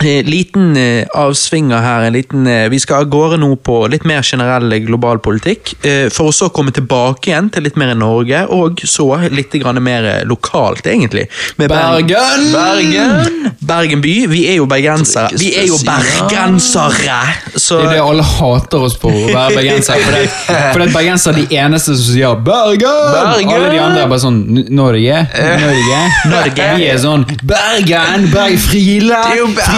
liten 0.05 0.76
eh, 0.76 1.07
avsvinger 1.15 1.78
her. 1.78 2.02
En 2.02 2.12
liten, 2.12 2.47
eh, 2.47 2.68
vi 2.68 2.81
skal 2.81 2.97
av 2.97 3.08
gårde 3.10 3.39
nå 3.41 3.57
på 3.57 3.86
litt 3.91 4.05
mer 4.05 4.23
generell 4.23 4.73
eh, 4.73 4.78
global 4.84 5.18
politikk, 5.18 5.75
eh, 5.84 6.08
for 6.12 6.31
å 6.31 6.34
så 6.34 6.49
komme 6.52 6.73
tilbake 6.73 7.31
igjen 7.31 7.50
til 7.52 7.65
litt 7.65 7.76
mer 7.76 7.94
i 7.94 7.99
Norge, 7.99 8.44
og 8.52 8.81
så 8.84 9.08
litt 9.31 9.55
mer 9.81 10.05
eh, 10.05 10.25
lokalt, 10.25 10.86
egentlig. 10.86 11.26
Med 11.57 11.70
Bergen! 11.70 12.52
Bergen! 12.52 13.52
Bergen 13.60 14.00
by. 14.05 14.15
Vi 14.28 14.42
er 14.50 14.58
jo 14.60 14.66
bergensere. 14.66 15.31
Vi 15.39 15.55
er 15.57 15.66
jo 15.66 15.78
bergensere! 15.84 17.20
Så 17.57 17.81
Det 17.81 17.86
er 17.89 17.94
det 17.97 18.02
alle 18.05 18.23
hater 18.23 18.84
oss 18.86 18.99
på, 19.00 19.08
å 19.08 19.33
være 19.33 19.57
bergensere. 19.57 20.02
For 20.05 20.12
det, 20.12 20.26
for 20.36 20.83
det 20.83 20.89
er 20.91 20.94
bergensere 20.94 21.34
er 21.36 21.41
de 21.41 21.57
eneste 21.57 21.97
som 21.97 22.12
sier 22.12 22.36
'Bergen!' 22.36 22.84
Bergen! 22.86 23.55
Alle 23.57 23.70
de 23.73 23.81
andre 23.81 24.02
er 24.05 24.08
bare 24.08 24.20
sånn 24.20 24.39
"N- 24.52 24.66
'Norge'. 24.70 25.23
Norge. 25.36 26.00
Norge. 26.31 26.68
Vi 26.76 26.89
er 26.91 26.99
sånn 27.00 27.25
'Bergen! 27.42 28.28
Berg 28.33 28.58
Friele! 28.60 29.23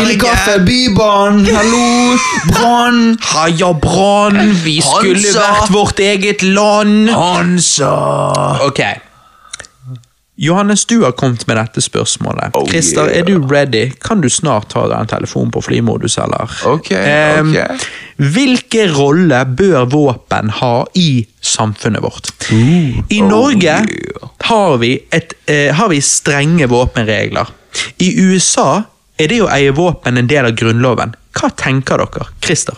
Frielekaffe! 0.09 0.59
Bybanen! 0.65 1.55
Hallo! 1.55 2.17
Brann!' 2.53 3.19
Haja 3.21 3.73
Brann, 3.75 4.55
vi 4.65 4.81
skulle 4.81 5.21
Hansa. 5.21 5.43
vært 5.43 5.73
vårt 5.73 6.01
eget 6.01 6.43
land. 6.43 7.11
Hansa! 7.13 7.91
Ok. 8.65 8.81
Johannes, 10.41 10.87
du 10.87 11.03
har 11.03 11.13
kommet 11.13 11.45
med 11.47 11.59
dette 11.59 11.83
spørsmålet. 11.85 12.57
Oh, 12.57 12.65
Christer, 12.71 13.11
yeah. 13.11 13.19
er 13.19 13.27
du 13.27 13.49
ready? 13.51 13.91
Kan 14.01 14.23
du 14.23 14.31
snart 14.31 14.71
ta 14.73 14.87
den 14.89 15.11
telefonen 15.11 15.51
på 15.53 15.61
flymodus, 15.67 16.17
eller? 16.23 16.57
Ok, 16.71 16.93
um, 16.95 17.51
ok. 17.53 17.89
Hvilke 18.17 18.89
rolle 18.95 19.45
bør 19.59 19.89
våpen 19.93 20.55
ha 20.63 20.87
i 20.95 21.27
samfunnet 21.43 22.03
vårt? 22.03 22.33
I 23.11 23.21
Norge 23.21 23.81
yeah. 23.83 24.29
har, 24.49 24.79
vi 24.81 24.95
et, 25.13 25.35
eh, 25.47 25.75
har 25.75 25.91
vi 25.93 26.01
strenge 26.01 26.71
våpenregler. 26.71 27.51
I 27.99 28.15
USA 28.23 28.87
er 29.19 29.31
det 29.31 29.41
å 29.43 29.49
eie 29.53 29.73
våpen 29.75 30.21
en 30.21 30.29
del 30.31 30.49
av 30.49 30.55
grunnloven. 30.59 31.17
Hva 31.39 31.51
tenker 31.59 32.03
dere? 32.03 32.29
Christer? 32.45 32.77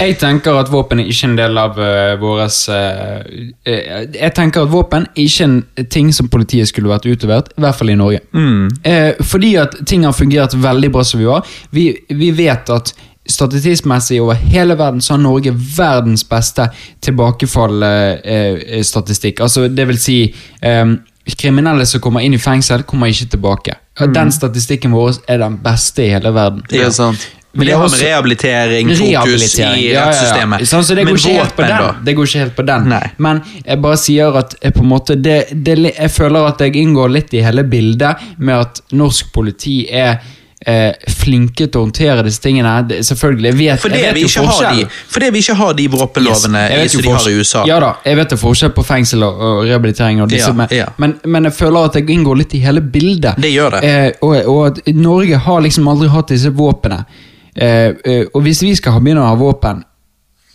Jeg 0.00 0.16
tenker 0.18 0.56
at 0.58 0.70
våpen 0.72 0.98
er 0.98 1.06
ikke 1.12 1.28
en 1.28 1.36
del 1.38 1.58
av 1.60 1.76
uh, 1.78 2.18
våres 2.18 2.56
uh, 2.74 3.20
eh, 3.62 4.08
Jeg 4.16 4.32
tenker 4.34 4.66
at 4.66 4.72
våpen 4.72 5.04
er 5.12 5.20
ikke 5.22 5.46
en 5.46 5.62
ting 5.94 6.08
som 6.14 6.28
politiet 6.32 6.68
skulle 6.68 6.90
vært 6.90 7.06
utlevert, 7.06 7.52
i 7.54 7.60
hvert 7.62 7.78
fall 7.78 7.92
i 7.92 7.98
Norge. 7.98 8.20
Eh, 8.82 9.12
fordi 9.22 9.56
at 9.62 9.72
ting 9.86 10.04
har 10.08 10.14
fungert 10.16 10.54
veldig 10.58 10.90
bra 10.92 11.02
som 11.06 11.20
vi 11.22 11.30
var. 11.30 11.40
Vi, 11.70 11.84
vi 12.10 12.30
vet 12.34 12.70
at 12.74 12.92
statistisk-messig 13.30 14.20
over 14.20 14.34
hele 14.34 14.78
verden 14.78 15.00
så 15.04 15.12
har 15.14 15.20
Norge 15.22 15.52
verdens 15.54 16.24
beste 16.26 16.68
tilbakefall-statistikk. 17.06 19.40
altså, 19.40 19.68
det 19.68 19.88
vil 19.88 19.98
si 20.02 20.34
eh, 20.62 20.86
Kriminelle 21.38 21.86
som 21.86 22.02
kommer 22.02 22.24
inn 22.24 22.34
i 22.34 22.40
fengsel, 22.40 22.82
kommer 22.88 23.10
ikke 23.12 23.30
tilbake. 23.34 23.76
Den 24.14 24.32
statistikken 24.32 24.94
vår 24.96 25.20
er 25.28 25.42
den 25.42 25.58
beste 25.62 26.06
i 26.06 26.10
hele 26.14 26.32
verden. 26.34 26.64
Det 26.70 26.82
er 26.86 26.94
sant. 26.94 27.28
Men 27.52 27.66
det 27.66 27.74
har 27.74 27.88
med 27.90 28.02
rehabilitering, 28.02 28.88
fokus 28.88 29.00
Rehabilitering, 29.00 29.80
i 29.82 29.88
ja, 29.90 30.04
ja, 30.14 30.34
ja. 30.38 30.66
Sånn, 30.70 30.84
så 30.86 30.94
det 30.94 31.04
Men 31.04 31.16
går, 31.18 31.96
det 32.06 32.12
går 32.14 32.28
ikke 32.28 32.42
helt 32.44 32.54
på 32.54 32.64
den. 32.68 32.86
Nei. 32.92 33.02
Men 33.18 33.40
jeg 33.64 33.80
bare 33.82 33.98
sier 33.98 34.38
at 34.38 34.54
jeg 34.62 34.76
på 34.76 34.84
en 34.84 34.90
måte 34.92 35.16
det, 35.18 35.38
det, 35.50 35.74
Jeg 35.88 36.12
føler 36.14 36.46
at 36.46 36.62
jeg 36.62 36.78
inngår 36.78 37.10
litt 37.10 37.34
i 37.34 37.42
hele 37.42 37.64
bildet 37.66 38.22
med 38.38 38.54
at 38.54 38.82
norsk 38.94 39.32
politi 39.34 39.82
er 39.90 40.20
eh, 40.66 40.92
flinke 41.08 41.66
til 41.66 41.80
å 41.80 41.84
håndtere 41.86 42.24
disse 42.26 42.42
tingene. 42.44 42.72
Det, 42.88 43.00
selvfølgelig, 43.06 43.48
jeg 43.50 43.58
vet, 43.58 43.82
Fordi 43.84 44.00
jeg 44.00 44.14
vet 44.14 44.20
vi, 44.20 44.26
jo 44.26 44.76
de, 44.80 44.86
fordi 45.14 45.30
vi 45.34 45.42
ikke 45.44 45.56
har 45.60 45.74
de 45.78 45.86
våpenlovene 45.94 46.64
Yes, 46.76 46.92
som 46.92 47.02
de 47.04 47.14
har 47.14 47.28
i 47.30 47.34
USA. 47.40 47.64
Ja 47.68 47.80
da, 47.82 47.94
jeg 48.04 48.20
vet 48.20 48.32
det 48.32 48.38
er 48.38 48.42
forskjell 48.44 48.74
på 48.76 48.84
fengsel 48.86 49.24
og, 49.26 49.42
og 49.48 49.62
rehabilitering, 49.68 50.22
og 50.24 50.30
disse, 50.32 50.52
Ja, 50.52 50.56
men, 50.60 50.74
ja. 50.74 50.88
Men, 51.00 51.16
men 51.24 51.48
jeg 51.48 51.56
føler 51.58 51.90
at 51.90 51.98
jeg 52.00 52.08
inngår 52.16 52.42
litt 52.42 52.56
i 52.58 52.62
hele 52.64 52.84
bildet. 52.84 53.40
Det 53.40 53.52
gjør 53.52 53.78
det. 53.78 53.82
Eh, 53.90 54.08
og, 54.26 54.36
og 54.52 54.62
at 54.70 54.94
Norge 54.96 55.44
har 55.48 55.62
liksom 55.66 55.88
aldri 55.90 56.10
hatt 56.12 56.34
disse 56.34 56.52
våpnene. 56.54 57.04
Eh, 57.54 57.94
eh, 58.04 58.26
og 58.34 58.44
hvis 58.44 58.62
vi 58.62 58.74
skal 58.78 59.00
begynne 59.00 59.24
å 59.24 59.30
ha 59.32 59.38
våpen, 59.38 59.84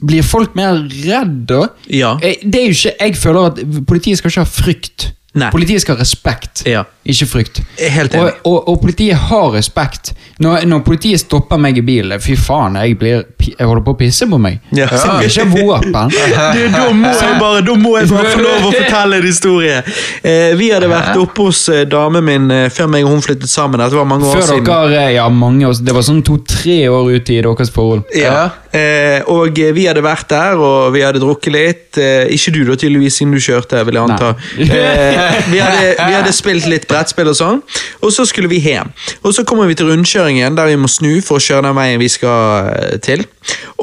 blir 0.06 0.26
folk 0.28 0.56
mer 0.58 0.82
redd 1.06 1.46
da? 1.50 1.62
Ja. 1.92 2.16
Eh, 2.22 2.42
det 2.44 2.62
er 2.62 2.70
jo 2.70 2.76
ikke, 2.76 2.96
jeg 3.00 3.20
føler 3.20 3.52
at 3.52 3.62
politiet 3.88 4.20
skal 4.20 4.34
ikke 4.34 4.46
ha 4.46 4.52
frykt. 4.52 5.10
Nei. 5.36 5.50
Politiet 5.52 5.82
skal 5.84 5.98
ha 5.98 6.02
respekt, 6.02 6.62
Ja. 6.66 6.86
ikke 7.06 7.26
frykt. 7.28 7.60
Helt 7.78 8.14
enig. 8.16 8.34
Og, 8.46 8.52
og, 8.54 8.70
og 8.72 8.78
politiet 8.86 9.18
har 9.28 9.50
respekt. 9.52 10.14
Når, 10.40 10.64
når 10.68 10.80
politiet 10.88 11.20
stopper 11.20 11.60
meg 11.60 11.78
i 11.78 11.84
bilen, 11.86 12.20
fy 12.24 12.38
faen, 12.40 12.76
jeg, 12.80 12.96
blir, 13.00 13.26
jeg 13.44 13.68
holder 13.68 13.84
på 13.84 13.94
å 13.96 13.98
pisse 14.00 14.28
på 14.32 14.40
meg. 14.40 14.62
Ja. 14.76 14.88
Så 14.92 15.18
jeg 15.22 15.28
vil 15.28 15.32
ikke 15.32 15.46
ha 15.46 15.60
våpen. 15.60 16.16
Da, 16.76 16.86
må 16.96 17.12
jeg 17.12 17.36
bare, 17.40 17.62
da 17.68 17.76
må 17.80 17.92
jeg 18.00 18.10
bare 18.12 18.32
få 18.32 18.42
lov 18.44 18.66
å 18.70 18.72
fortelle 18.80 19.20
en 19.20 19.28
historie. 19.28 19.78
Eh, 20.24 20.56
vi 20.60 20.70
hadde 20.72 20.88
vært 20.92 21.20
oppe 21.20 21.46
hos 21.50 21.62
eh, 21.72 21.84
damen 21.90 22.24
min 22.26 22.48
eh, 22.52 22.66
før 22.74 22.90
meg 22.96 23.06
og 23.08 23.14
hun 23.16 23.24
flyttet 23.26 23.52
sammen. 23.52 23.80
Det 23.84 23.96
var 24.00 24.08
mange 24.10 24.28
år 24.30 24.40
Før 24.40 24.48
siden. 24.54 24.66
dere, 24.68 25.04
ja 25.18 25.28
mange 25.30 25.68
år, 25.70 25.76
Det 25.86 25.94
var 25.96 26.06
sånn 26.08 26.24
to-tre 26.26 26.80
år 26.92 27.12
ute 27.18 27.36
i 27.36 27.42
deres 27.46 27.72
forhold. 27.76 28.08
Ja. 28.16 28.48
Eh, 28.76 29.22
og 29.32 29.60
eh, 29.62 29.72
vi 29.76 29.86
hadde 29.88 30.04
vært 30.04 30.28
der, 30.32 30.58
og 30.60 30.90
vi 30.96 31.04
hadde 31.06 31.22
drukket 31.24 31.54
litt. 31.56 32.00
Eh, 32.02 32.26
ikke 32.36 32.56
du, 32.56 32.62
da, 32.72 32.76
tydeligvis, 32.80 33.20
siden 33.22 33.36
du 33.36 33.40
kjørte, 33.44 33.84
vil 33.88 34.00
jeg 34.00 34.08
anta. 34.10 34.34
Eh, 34.76 35.25
vi, 35.52 35.62
hadde, 35.62 35.94
vi 36.00 36.18
hadde 36.18 36.34
spilt 36.36 36.68
litt 36.70 36.88
brettspill 36.90 37.32
og 37.32 37.38
sånn, 37.38 37.64
og 38.02 38.14
så 38.14 38.28
skulle 38.30 38.52
vi 38.52 38.62
hjem. 38.64 38.92
Og 39.24 39.34
så 39.36 39.46
kommer 39.48 39.70
vi 39.70 39.78
til 39.78 39.90
rundkjøringen, 39.92 40.58
der 40.58 40.72
vi 40.72 40.78
må 40.80 40.92
snu 40.92 41.18
for 41.26 41.40
å 41.40 41.46
kjøre 41.46 41.68
den 41.70 41.78
veien 41.78 42.02
vi 42.02 42.12
skal 42.12 42.70
eh, 42.74 43.00
til. 43.04 43.26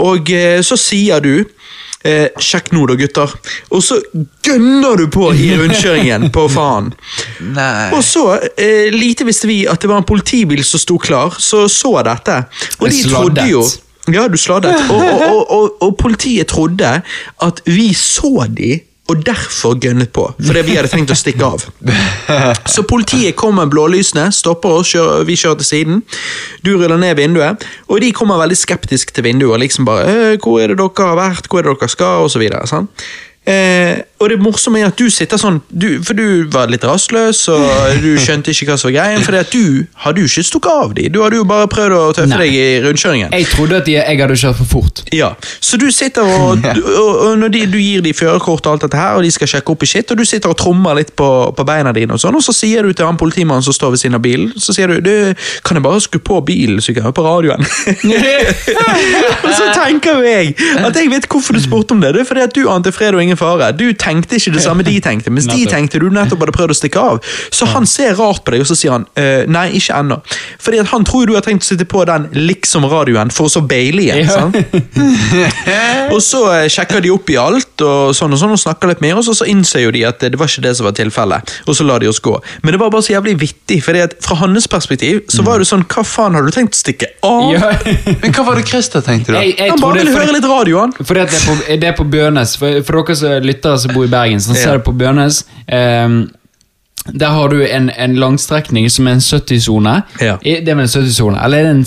Og 0.02 0.30
eh, 0.32 0.60
så 0.66 0.78
sier 0.80 1.22
du 1.24 1.34
eh, 2.04 2.28
Sjekk 2.40 2.72
nå, 2.74 2.84
da, 2.90 2.96
gutter. 2.98 3.32
Og 3.72 3.84
så 3.84 3.98
gønner 4.44 5.02
du 5.02 5.06
på 5.12 5.30
i 5.34 5.52
rundkjøringen, 5.58 6.28
på 6.34 6.46
faen. 6.52 6.92
Nei. 7.58 7.90
Og 7.96 8.02
så, 8.06 8.26
eh, 8.56 8.90
lite 8.94 9.26
visste 9.28 9.50
vi 9.50 9.62
at 9.70 9.82
det 9.82 9.90
var 9.90 10.02
en 10.02 10.08
politibil 10.08 10.64
som 10.66 10.82
sto 10.82 10.98
klar, 11.02 11.38
så 11.38 11.64
så 11.72 11.98
dette. 12.06 12.44
Og 12.80 12.88
de 12.90 13.02
trodde 13.08 13.48
jo 13.50 13.64
Ja, 14.10 14.26
du 14.26 14.34
sladdet. 14.34 14.80
Og, 14.90 14.98
og, 14.98 15.20
og, 15.22 15.50
og, 15.54 15.82
og 15.86 15.92
politiet 16.00 16.48
trodde 16.50 16.88
at 17.46 17.60
vi 17.70 17.92
så 17.94 18.48
de 18.50 18.80
og 19.12 19.24
derfor 19.26 19.76
gønnet 19.80 20.12
på, 20.14 20.26
fordi 20.40 20.64
vi 20.66 20.76
hadde 20.78 20.90
tenkt 20.92 21.12
å 21.12 21.18
stikke 21.18 21.48
av. 21.48 21.66
Så 22.72 22.84
politiet 22.88 23.36
kommer 23.38 23.66
med 23.66 23.74
blålysene, 23.74 24.28
stopper 24.34 24.80
oss, 24.80 24.92
kjører, 24.94 25.26
vi 25.28 25.36
kjører 25.38 25.60
til 25.60 25.68
siden. 25.68 26.02
Du 26.64 26.72
ruller 26.76 27.00
ned 27.00 27.18
vinduet, 27.20 27.66
og 27.88 28.00
de 28.02 28.12
kommer 28.16 28.40
veldig 28.42 28.58
skeptisk 28.58 29.12
til 29.14 29.28
vinduet. 29.28 29.60
liksom 29.62 29.84
bare, 29.84 30.06
«Eh, 30.08 30.36
'Hvor 30.36 30.60
er 30.62 30.72
det 30.72 30.78
dere 30.78 31.06
har 31.06 31.16
vært? 31.16 31.48
Hvor 31.48 31.58
er 31.58 31.62
det 31.62 31.78
dere 31.80 31.88
skal?' 31.88 32.66
sant? 32.66 32.90
Eh, 33.42 33.98
og 34.22 34.28
det 34.30 34.36
morsomme 34.38 34.78
er 34.78 34.86
at 34.92 34.98
du 34.98 35.08
sitter 35.10 35.40
sånn, 35.40 35.56
du, 35.66 35.96
for 36.06 36.14
du 36.14 36.46
var 36.54 36.70
litt 36.70 36.84
rastløs, 36.86 37.40
og 37.50 37.98
du 38.02 38.12
skjønte 38.22 38.52
ikke 38.54 38.68
hva 38.68 38.76
som 38.78 38.92
var 38.92 38.94
greien, 39.00 39.24
for 39.26 39.34
du 39.50 39.82
hadde 40.04 40.22
jo 40.22 40.30
ikke 40.30 40.44
stukket 40.46 40.70
av 40.84 40.92
dem. 40.94 41.08
Du 41.10 41.18
hadde 41.24 41.40
jo 41.40 41.46
bare 41.48 41.66
prøvd 41.70 41.96
å 41.96 42.02
tøffe 42.14 42.30
Nei. 42.30 42.38
deg 42.44 42.54
i 42.54 42.66
rundkjøringen. 42.84 43.34
Jeg 43.34 43.48
trodde 43.50 43.80
at 43.82 43.88
de, 43.88 43.96
jeg 43.98 44.20
hadde 44.20 44.36
kjørt 44.38 44.60
for 44.60 44.70
fort. 44.76 45.02
Ja, 45.10 45.32
Så 45.58 45.80
du 45.80 45.88
sitter 45.90 46.22
og, 46.22 46.62
og, 47.02 47.10
og 47.10 47.34
når 47.40 47.54
de, 47.56 47.64
du 47.72 47.78
gir 47.82 48.04
dem 48.06 48.14
førerkort 48.14 48.68
og 48.68 48.76
alt 48.76 48.86
dette 48.86 49.00
her, 49.00 49.18
og 49.18 49.26
de 49.26 49.32
skal 49.34 49.50
sjekke 49.56 49.74
opp 49.74 49.82
i 49.82 49.90
shit, 49.90 50.14
og 50.14 50.22
du 50.22 50.24
sitter 50.28 50.52
og 50.52 50.58
trommer 50.62 51.00
litt 51.00 51.10
på, 51.18 51.28
på 51.56 51.66
beina 51.66 51.90
dine, 51.96 52.14
og 52.14 52.22
sånn, 52.22 52.38
og 52.38 52.46
så 52.46 52.54
sier 52.54 52.86
du 52.86 52.94
til 52.94 53.08
han 53.08 53.18
politimannen 53.18 53.66
som 53.66 53.74
står 53.74 53.96
ved 53.96 54.04
siden 54.04 54.20
av 54.20 54.22
bilen, 54.22 54.54
så 54.54 54.76
sier 54.76 54.86
du 54.92 55.00
du, 55.02 55.34
'Kan 55.66 55.76
jeg 55.76 55.82
bare 55.82 56.00
skru 56.00 56.20
på 56.22 56.38
bilen, 56.46 56.78
så 56.80 56.92
jeg 56.92 57.00
kan 57.00 57.08
høre 57.10 57.18
på 57.18 57.26
radioen?' 57.26 57.66
og 59.46 59.50
så 59.50 59.66
tenker 59.74 60.18
jo 60.18 60.22
jeg 60.22 60.54
at 60.78 60.96
jeg 60.96 61.10
vet 61.10 61.26
hvorfor 61.26 61.56
du 61.56 61.60
spurte 61.62 61.96
om 61.96 62.00
det. 62.00 62.14
Det 62.14 62.22
er 62.22 62.28
fordi 62.28 62.44
at 62.46 62.54
du 62.54 62.68
ante 62.70 62.92
fred 62.92 63.14
og 63.14 63.22
ingen 63.22 63.31
fare. 63.40 63.72
Du 63.76 63.86
tenkte 63.98 64.38
ikke 64.38 64.54
det 64.56 64.62
samme 64.64 64.86
de 64.86 64.96
tenkte, 65.04 65.32
mens 65.32 65.48
de 65.50 65.66
tenkte 65.70 66.00
du 66.02 66.08
nettopp 66.12 66.44
hadde 66.44 66.56
prøvd 66.56 66.74
å 66.74 66.78
stikke 66.78 67.02
av. 67.12 67.20
Så 67.52 67.68
han 67.72 67.86
ser 67.88 68.16
rart 68.18 68.44
på 68.44 68.54
deg, 68.54 68.64
og 68.64 68.70
så 68.70 68.76
sier 68.78 68.96
han 68.96 69.06
uh, 69.18 69.44
'nei, 69.48 69.68
ikke 69.78 69.98
ennå'. 70.00 70.20
Fordi 70.62 70.82
at 70.82 70.92
han 70.92 71.04
tror 71.08 71.26
du 71.26 71.34
har 71.36 71.44
tenkt 71.44 71.66
å 71.66 71.70
sitte 71.72 71.86
på 71.88 72.04
den 72.08 72.28
liksom-radioen 72.36 73.32
for 73.34 73.48
å 73.48 73.52
så 73.52 73.62
baile 73.64 74.02
igjen. 74.02 74.26
Ja. 74.26 74.50
Og 76.12 76.20
så 76.24 76.40
eh, 76.52 76.66
sjekker 76.72 77.00
de 77.02 77.10
opp 77.14 77.30
i 77.32 77.36
alt 77.40 77.82
og 77.84 78.12
sånn 78.16 78.34
og 78.34 78.40
sånn 78.40 78.54
og 78.54 78.60
snakker 78.60 78.90
litt 78.90 79.02
med 79.04 79.16
oss, 79.16 79.30
og 79.32 79.36
så 79.38 79.46
innser 79.48 79.84
jo 79.84 79.92
de 79.94 80.02
at 80.08 80.22
eh, 80.24 80.32
det 80.32 80.38
var 80.40 80.50
ikke 80.50 80.64
det 80.66 80.74
som 80.78 80.86
var 80.88 80.96
tilfellet. 80.98 81.52
Og 81.66 81.76
så 81.78 81.86
lar 81.86 82.02
de 82.02 82.10
oss 82.10 82.20
gå. 82.22 82.34
Men 82.62 82.74
det 82.74 82.80
var 82.82 82.92
bare 82.92 83.06
så 83.06 83.14
jævlig 83.14 83.34
vittig, 83.40 83.78
fordi 83.84 84.02
at 84.04 84.16
fra 84.24 84.36
hans 84.42 84.68
perspektiv 84.70 85.22
så 85.32 85.44
var 85.46 85.62
det 85.62 85.68
sånn 85.70 85.84
Hva 85.92 86.04
faen 86.06 86.36
har 86.36 86.44
du 86.46 86.52
tenkt 86.54 86.76
å 86.76 86.80
stikke 86.80 87.08
av? 87.26 87.48
Ja. 87.52 87.72
Men 88.22 88.34
hva 88.34 88.46
var 88.50 88.60
det 88.60 88.66
Christer 88.68 89.04
tenkte, 89.04 89.34
da? 89.34 89.42
Jeg, 89.42 89.56
jeg 89.58 89.72
Han 89.72 89.82
bare 89.82 90.02
ville 90.02 90.14
høre 90.16 90.36
litt 90.36 90.48
radio, 90.48 90.82
han. 90.84 90.94
fordi 90.98 91.24
at 91.24 91.32
det 91.32 91.38
er 91.40 91.46
på, 91.46 91.56
det 91.82 91.90
er 91.90 91.96
på 91.98 92.08
Bjørnes, 92.12 92.56
For, 92.60 92.82
for 92.86 93.00
dere 93.00 93.18
lyttere 93.44 93.78
som 93.78 93.94
bor 93.94 94.04
i 94.04 94.10
Bergen, 94.12 94.40
så 94.40 94.54
ser 94.54 94.78
det 94.80 94.84
på 94.86 94.92
Bjørnes. 94.98 95.44
Um, 95.68 96.30
der 97.18 97.28
har 97.34 97.48
du 97.50 97.56
en, 97.66 97.90
en 97.90 98.12
langstrekning 98.14 98.86
som 98.90 99.06
er 99.10 99.16
en 99.18 99.24
70-sone. 99.24 99.94
Ja. 100.22 100.36
Det 100.42 100.68
er 100.68 100.74
vel 100.78 100.84
en 100.86 100.90
70-sone? 100.92 101.38
Eller 101.44 101.58
er 101.58 101.62
det 101.62 101.76
en 101.80 101.86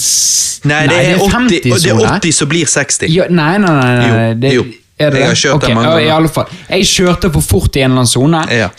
Nei, 0.66 0.80
det 0.90 0.96
er 0.98 1.20
80, 1.22 1.72
og 1.72 1.84
det 1.84 1.92
er 1.94 2.16
80 2.18 2.34
som 2.34 2.50
blir 2.50 2.66
60. 2.66 3.06
Ja, 3.14 3.28
nei, 3.30 3.54
nei, 3.62 3.70
nei. 3.70 3.94
nei, 3.96 4.10
Jo, 4.10 4.34
det, 4.42 4.52
jo. 4.56 4.64
Er 4.98 5.12
det 5.12 5.20
Jeg 5.20 5.28
har 5.28 5.36
kjørt 5.36 5.56
okay, 5.60 5.74
mange 5.76 5.90
ganger. 5.92 6.06
I 6.08 6.12
alle 6.16 6.30
fall. 6.32 6.52
Jeg 6.70 6.86
kjørte 6.88 7.30
for 7.36 7.44
fort 7.44 7.76
i 7.76 7.82
en 7.84 7.92
eller 7.92 8.02
annen 8.06 8.08
sone. 8.08 8.42
Ja. 8.56 8.70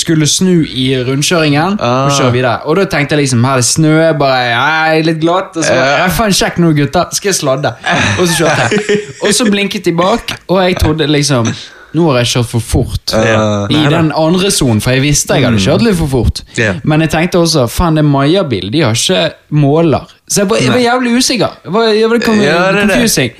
Skulle 0.00 0.26
snu 0.26 0.62
i 0.64 0.86
rundkjøringen 1.04 1.76
Ah. 1.78 2.06
og 2.08 2.14
kjøre 2.16 2.32
videre. 2.32 2.54
Og 2.64 2.76
da 2.80 2.84
tenkte 2.88 3.14
jeg 3.16 3.22
liksom, 3.26 3.44
her 3.44 3.52
er 3.52 3.62
det 3.62 3.68
snø, 3.68 3.94
bare 4.18 4.38
jeg 4.48 4.98
er 4.98 5.08
litt 5.10 5.20
glatt. 5.20 5.56
Og 5.56 5.64
så 5.64 5.72
bare, 5.76 5.98
ja, 6.00 6.06
faen, 6.18 6.32
sjekk 6.40 6.56
nå, 6.64 6.72
gutter, 6.78 7.12
skal 7.12 7.30
jeg 7.32 7.38
sladde? 7.42 7.74
Og 8.18 8.22
så 8.28 8.38
kjørte 8.42 8.68
jeg. 8.72 9.00
Og 9.28 9.34
så 9.36 9.48
blinket 9.50 9.84
de 9.84 9.92
bak, 9.98 10.38
og 10.48 10.62
jeg 10.64 10.78
trodde 10.80 11.06
liksom 11.06 11.48
nå 11.96 12.04
har 12.10 12.18
jeg 12.20 12.28
kjørt 12.34 12.48
for 12.50 12.60
fort. 12.64 13.14
Uh, 13.14 13.64
I 13.72 13.76
nei, 13.78 13.90
den 13.92 14.10
andre 14.12 14.50
sonen, 14.52 14.80
for 14.84 14.92
jeg 14.92 15.04
visste 15.06 15.38
jeg 15.38 15.46
hadde 15.48 15.62
kjørt 15.64 15.84
litt 15.86 15.96
for 16.00 16.10
fort. 16.12 16.42
Yeah. 16.58 16.80
Men 16.84 17.04
jeg 17.06 17.12
tenkte 17.14 17.40
også, 17.40 17.64
faen 17.72 17.96
det 17.96 18.04
er 18.04 18.08
Maja-bil, 18.10 18.68
de 18.74 18.82
har 18.84 18.98
ikke 18.98 19.22
måler. 19.56 20.10
Så 20.28 20.42
jeg 20.42 20.50
var, 20.50 20.60
jeg 20.60 20.74
var 20.74 20.82
jævlig 20.84 21.14
usikker. 21.16 21.54
Jeg 21.64 21.72
var, 21.78 21.86
jeg 21.96 22.10
var 22.12 22.24
kom, 22.26 22.42
Ja, 22.44 22.58
det 22.72 22.82
det. 22.82 22.90
confusing. 22.98 23.32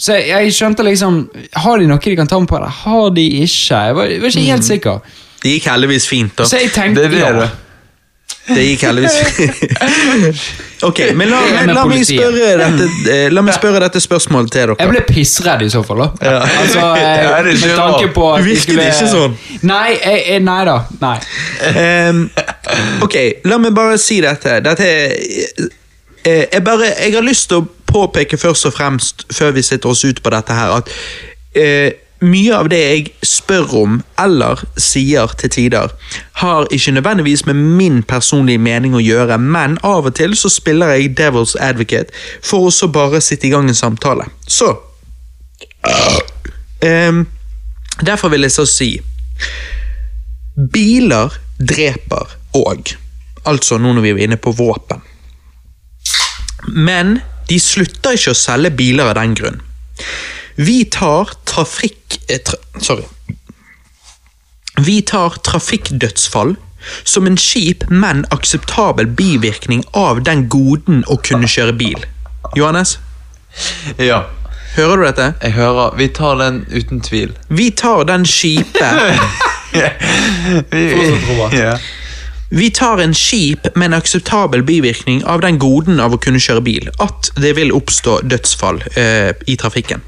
Så 0.00 0.14
jeg, 0.16 0.28
jeg 0.30 0.54
skjønte 0.56 0.86
liksom, 0.86 1.18
har 1.64 1.82
de 1.82 1.88
noe 1.90 1.98
de 2.04 2.14
kan 2.16 2.30
ta 2.30 2.38
med 2.40 2.48
på 2.48 2.60
det? 2.62 2.70
Har 2.84 3.10
de 3.16 3.26
ikke? 3.42 3.80
Jeg 3.88 3.96
var, 3.98 4.12
jeg 4.14 4.22
var 4.22 4.32
ikke 4.32 4.46
helt 4.52 4.68
sikker. 4.68 5.02
Det 5.42 5.56
gikk 5.56 5.66
heldigvis 5.72 6.06
fint, 6.08 6.32
da. 6.38 6.46
Så 6.48 6.60
jeg 6.60 6.70
tenkte, 6.72 7.02
Det 7.08 7.10
er 7.10 7.34
det, 7.34 7.42
ja. 7.42 7.50
Det 8.48 8.62
gikk 8.64 8.82
heldigvis. 8.88 9.16
Ok, 10.82 10.98
men 11.14 11.28
la, 11.28 11.38
men, 11.52 11.74
la, 11.76 11.82
meg 11.84 12.06
spørre 12.08 12.54
dette, 12.56 12.86
eh, 13.12 13.26
la 13.28 13.42
meg 13.44 13.52
spørre 13.52 13.82
dette 13.82 14.00
spørsmålet 14.00 14.48
til 14.54 14.62
dere. 14.62 14.76
Jeg 14.80 14.88
ble 14.94 15.02
pissredd 15.04 15.60
i 15.66 15.68
så 15.68 15.82
fall, 15.84 16.00
da. 16.06 16.38
Altså, 16.40 16.84
Ja, 17.04 17.42
med 17.44 17.74
tanke 17.76 18.08
på 18.14 18.24
at 18.32 18.40
Du 18.40 18.46
virket 18.48 18.62
skulle- 18.64 18.86
ikke 18.88 19.10
sånn. 19.12 19.34
Nei, 19.68 19.90
jeg, 19.98 20.22
jeg, 20.30 20.40
nei 20.46 20.62
da. 20.64 20.78
Nei. 21.02 21.18
Um, 22.08 22.22
ok, 23.04 23.18
la 23.44 23.60
meg 23.60 23.76
bare 23.76 23.98
si 24.00 24.22
dette. 24.24 24.56
Dette 24.64 24.88
er 24.88 25.12
eh, 26.24 26.46
jeg, 26.48 26.64
bare, 26.64 26.88
jeg 26.96 27.12
har 27.18 27.28
lyst 27.28 27.50
til 27.52 27.60
å 27.60 27.68
påpeke 27.90 28.40
først 28.40 28.70
og 28.70 28.76
fremst, 28.78 29.26
før 29.36 29.52
vi 29.56 29.66
setter 29.66 29.92
oss 29.92 30.06
ut 30.08 30.22
på 30.24 30.32
dette 30.32 30.56
her, 30.56 30.78
at 30.80 30.88
eh, 31.60 31.90
mye 32.20 32.52
av 32.56 32.68
det 32.68 32.78
jeg 32.80 33.06
spør 33.24 33.74
om, 33.80 33.96
eller 34.20 34.60
sier 34.80 35.32
til 35.40 35.50
tider, 35.50 35.92
har 36.42 36.68
ikke 36.70 36.92
nødvendigvis 36.96 37.46
med 37.48 37.60
min 37.80 38.02
personlige 38.02 38.60
mening 38.60 38.94
å 38.94 39.02
gjøre, 39.02 39.38
men 39.40 39.78
av 39.86 40.08
og 40.10 40.14
til 40.18 40.36
så 40.36 40.50
spiller 40.52 40.94
jeg 40.94 41.14
Devil's 41.18 41.56
Advocate 41.60 42.12
for 42.44 42.68
å 42.68 42.74
så 42.74 42.90
bare 42.92 43.22
sitte 43.24 43.48
i 43.48 43.52
gang 43.54 43.68
en 43.68 43.78
samtale. 43.78 44.28
Så 44.46 44.72
um, 46.84 47.26
Derfor 48.00 48.28
vil 48.32 48.46
jeg 48.46 48.52
så 48.52 48.64
si 48.68 48.90
Biler 50.72 51.32
dreper 51.60 52.36
òg. 52.56 52.94
Altså 53.48 53.78
nå 53.80 53.92
når 53.96 54.04
vi 54.04 54.10
er 54.12 54.24
inne 54.26 54.36
på 54.40 54.52
våpen. 54.56 55.00
Men 56.68 57.20
de 57.48 57.58
slutter 57.60 58.16
ikke 58.16 58.34
å 58.34 58.38
selge 58.38 58.72
biler 58.76 59.10
av 59.10 59.16
den 59.16 59.36
grunn. 59.38 59.60
Vi 60.60 60.82
tar 60.92 61.32
trafikk... 61.48 62.18
eh, 62.28 62.42
Tra, 62.44 62.58
sorry. 62.84 63.06
Vi 64.80 65.00
tar 65.02 65.30
trafikkdødsfall 65.44 66.54
som 67.04 67.26
en 67.28 67.36
kjip, 67.36 67.84
men 67.92 68.22
akseptabel 68.32 69.06
bivirkning 69.16 69.82
av 69.96 70.22
den 70.24 70.46
goden 70.52 71.02
å 71.12 71.18
kunne 71.20 71.48
kjøre 71.50 71.74
bil. 71.76 72.04
Johannes, 72.56 72.96
Ja, 73.98 74.22
hører 74.76 74.96
du 74.96 75.04
dette? 75.08 75.26
jeg 75.42 75.52
hører. 75.58 75.96
Vi 75.98 76.08
tar 76.08 76.36
den 76.40 76.62
uten 76.70 77.00
tvil. 77.04 77.34
Vi 77.48 77.70
tar 77.70 78.04
den 78.08 78.24
kjipe 78.24 78.80
Vi 82.50 82.70
tar 82.74 82.98
en 82.98 83.12
kjip, 83.14 83.68
men 83.78 83.94
akseptabel 83.94 84.62
bivirkning 84.66 85.20
av 85.24 85.40
den 85.44 85.58
goden 85.62 86.00
av 86.02 86.16
å 86.16 86.18
kunne 86.18 86.40
kjøre 86.42 86.64
bil, 86.66 86.88
at 86.98 87.28
det 87.38 87.52
vil 87.58 87.70
oppstå 87.76 88.16
dødsfall 88.26 88.80
eh, 88.98 89.30
i 89.46 89.54
trafikken. 89.60 90.02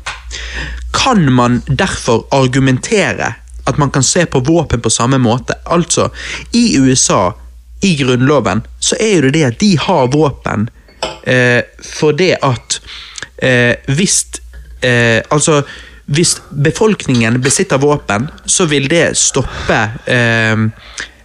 Kan 0.93 1.33
man 1.33 1.63
derfor 1.67 2.27
argumentere 2.31 3.35
at 3.65 3.79
man 3.79 3.91
kan 3.91 4.03
se 4.03 4.27
på 4.27 4.41
våpen 4.41 4.81
på 4.81 4.91
samme 4.91 5.19
måte? 5.19 5.55
Altså, 5.65 6.11
i 6.53 6.79
USA, 6.79 7.33
i 7.83 7.97
grunnloven, 7.97 8.63
så 8.79 8.97
er 9.01 9.15
jo 9.15 9.23
det 9.23 9.33
det 9.39 9.45
at 9.49 9.61
de 9.61 9.73
har 9.79 10.11
våpen 10.13 10.69
eh, 11.27 11.63
for 11.83 12.13
det 12.13 12.37
at 12.43 12.81
eh, 13.43 13.75
hvis 13.87 14.25
eh, 14.83 15.23
Altså, 15.31 15.63
hvis 16.07 16.37
befolkningen 16.51 17.41
besitter 17.43 17.79
våpen, 17.79 18.27
så 18.47 18.67
vil 18.67 18.89
det 18.91 19.17
stoppe 19.17 19.79
eh, 20.07 20.65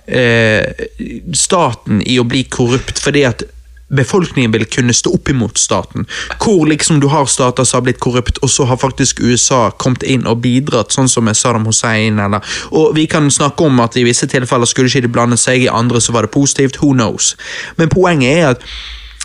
eh, 0.07 0.85
staten 1.33 2.01
i 2.05 2.19
å 2.19 2.25
bli 2.29 2.43
korrupt, 2.43 3.01
fordi 3.01 3.25
at 3.27 3.43
befolkningen 3.89 4.51
vil 4.51 4.65
kunne 4.65 4.93
stå 4.93 5.13
opp 5.15 5.29
imot 5.29 5.57
staten. 5.57 6.05
Hvor 6.43 6.65
liksom 6.67 6.99
du 6.99 7.07
har 7.07 7.25
stater 7.25 7.63
som 7.63 7.77
har 7.77 7.85
blitt 7.87 7.99
korrupt, 8.03 8.37
og 8.37 8.49
så 8.49 8.65
har 8.67 8.77
faktisk 8.77 9.19
USA 9.19 9.69
kommet 9.71 10.03
inn 10.03 10.27
og 10.27 10.41
bidratt, 10.43 10.91
sånn 10.91 11.09
som 11.09 11.25
med 11.27 11.37
Saddam 11.37 11.67
Hussein. 11.69 12.19
Eller, 12.19 12.43
og 12.71 12.95
Vi 12.95 13.07
kan 13.07 13.31
snakke 13.31 13.63
om 13.63 13.79
at 13.79 13.97
i 13.97 14.03
visse 14.07 14.27
tilfeller 14.27 14.67
skulle 14.67 14.91
ikke 14.91 15.07
de 15.07 15.13
blande 15.13 15.39
seg, 15.39 15.63
i 15.63 15.71
andre 15.71 16.01
så 16.01 16.11
var 16.11 16.27
det 16.27 16.35
positivt. 16.35 16.81
Who 16.81 16.93
knows? 16.93 17.35
Men 17.77 17.89
poenget 17.89 18.37
er 18.37 18.47
at 18.55 18.67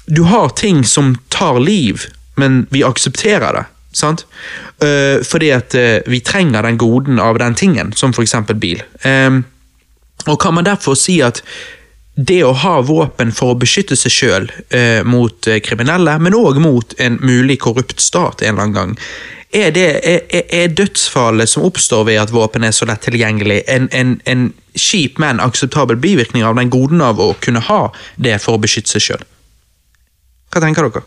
du 0.06 0.22
har 0.26 0.48
ting 0.48 0.84
som 0.84 1.16
tar 1.28 1.60
liv, 1.60 2.06
men 2.36 2.66
vi 2.70 2.82
aksepterer 2.84 3.52
det. 3.58 3.64
Sant? 3.92 4.26
Uh, 4.82 5.20
fordi 5.26 5.50
at 5.52 5.74
uh, 5.74 6.00
vi 6.06 6.22
trenger 6.24 6.62
den 6.62 6.78
goden 6.78 7.20
av 7.20 7.38
den 7.38 7.54
tingen, 7.54 7.92
som 7.92 8.14
eksempel 8.18 8.56
bil. 8.56 8.82
Um, 9.04 9.44
og 10.26 10.40
kan 10.40 10.54
man 10.54 10.64
derfor 10.64 10.94
si 10.94 11.20
at 11.20 11.42
det 12.14 12.42
å 12.44 12.52
ha 12.52 12.74
våpen 12.84 13.30
for 13.32 13.54
å 13.54 13.58
beskytte 13.58 13.96
seg 13.96 14.12
sjøl 14.12 14.48
eh, 14.70 15.00
mot 15.08 15.46
eh, 15.48 15.60
kriminelle, 15.64 16.18
men 16.20 16.34
òg 16.36 16.58
mot 16.60 16.92
en 17.00 17.16
mulig 17.24 17.56
korrupt 17.64 18.00
stat 18.04 18.42
en 18.42 18.52
eller 18.54 18.62
annen 18.66 18.74
gang, 18.76 18.96
er, 19.52 19.70
det, 19.72 19.86
er, 20.04 20.20
er- 20.48 20.74
dødsfallet 20.76 21.48
som 21.48 21.64
oppstår 21.68 22.04
ved 22.08 22.20
at 22.20 22.30
våpen 22.32 22.64
er 22.64 22.72
så 22.72 22.86
lett 22.88 23.02
tilgjengelig, 23.04 23.62
en, 23.68 23.88
en, 23.92 24.14
en 24.28 24.46
kjip, 24.76 25.18
men 25.20 25.40
akseptabel 25.44 25.96
bivirkning 26.00 26.44
av 26.44 26.56
den 26.56 26.70
goden 26.72 27.00
av 27.04 27.20
å 27.20 27.32
kunne 27.40 27.60
ha 27.68 27.82
det 28.16 28.38
for 28.44 28.56
å 28.56 28.62
beskytte 28.62 28.92
seg 28.94 29.06
sjøl? 29.08 29.24
Hva 30.52 30.60
tenker 30.64 30.88
dere? 30.88 31.04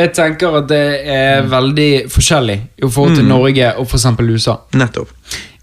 Jeg 0.00 0.12
tenker 0.14 0.54
at 0.60 0.68
det 0.70 0.82
er 1.12 1.46
veldig 1.50 1.90
forskjellig 2.14 2.58
i 2.78 2.86
forhold 2.86 3.10
Mm. 3.10 3.16
til 3.18 3.26
Norge 3.28 3.70
og 3.82 3.90
eksempel 3.98 4.30
USA. 4.30 4.54
Nettopp. 4.78 5.10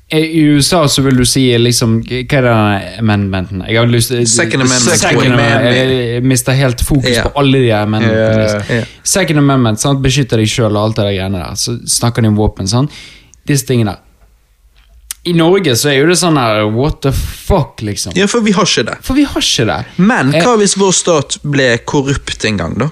I 0.09 0.39
USA 0.39 0.87
så 0.87 1.01
vil 1.01 1.17
du 1.19 1.25
si 1.27 1.41
liksom 1.59 1.97
Hva 2.07 2.37
er 2.39 2.45
det 2.45 2.53
amendmenten? 3.01 3.65
Jeg 3.67 3.75
har 3.75 3.89
lyst 3.91 4.13
Second 4.31 4.63
Amendment. 4.63 5.01
Second 5.01 5.33
amendment. 5.33 5.75
Jeg 5.75 6.23
mister 6.23 6.55
helt 6.55 6.81
fokus 6.81 7.09
yeah. 7.11 7.27
på 7.27 7.41
alle 7.41 7.59
de 7.65 7.73
amendmentene. 7.75 8.45
Yeah. 8.47 8.71
Yeah. 8.71 8.93
Second 9.03 9.43
amendment, 9.43 9.83
sant? 9.83 9.99
beskytter 10.03 10.39
deg 10.39 10.47
sjøl 10.51 10.71
og 10.71 10.85
alt 10.85 10.99
det 10.99 11.09
der 11.09 11.17
greiene 11.17 11.43
der. 11.43 11.59
Så 11.59 11.75
snakker 11.91 12.23
de 12.23 12.31
om 12.31 12.39
våpen. 12.39 12.71
sant? 12.71 12.93
Disse 13.47 13.67
tingene 13.67 13.97
der. 13.97 14.03
I 15.27 15.33
Norge 15.35 15.73
så 15.75 15.89
er 15.91 15.97
jo 15.97 16.07
det 16.07 16.15
sånn 16.21 16.39
her 16.39 16.61
What 16.71 17.01
the 17.03 17.11
fuck, 17.11 17.81
liksom. 17.83 18.15
Ja, 18.15 18.29
for 18.31 18.45
vi 18.45 18.53
har 18.55 18.63
ikke 18.63 18.85
det. 18.87 18.95
For 19.03 19.17
vi 19.17 19.25
har 19.27 19.43
ikke 19.43 19.65
det. 19.67 19.79
Men 19.99 20.31
Eh, 20.31 20.39
hva 20.45 20.55
hvis 20.61 20.77
vår 20.79 20.95
stat 20.95 21.39
ble 21.43 21.73
korrupt 21.83 22.47
en 22.47 22.59
gang, 22.61 22.77
da? 22.79 22.87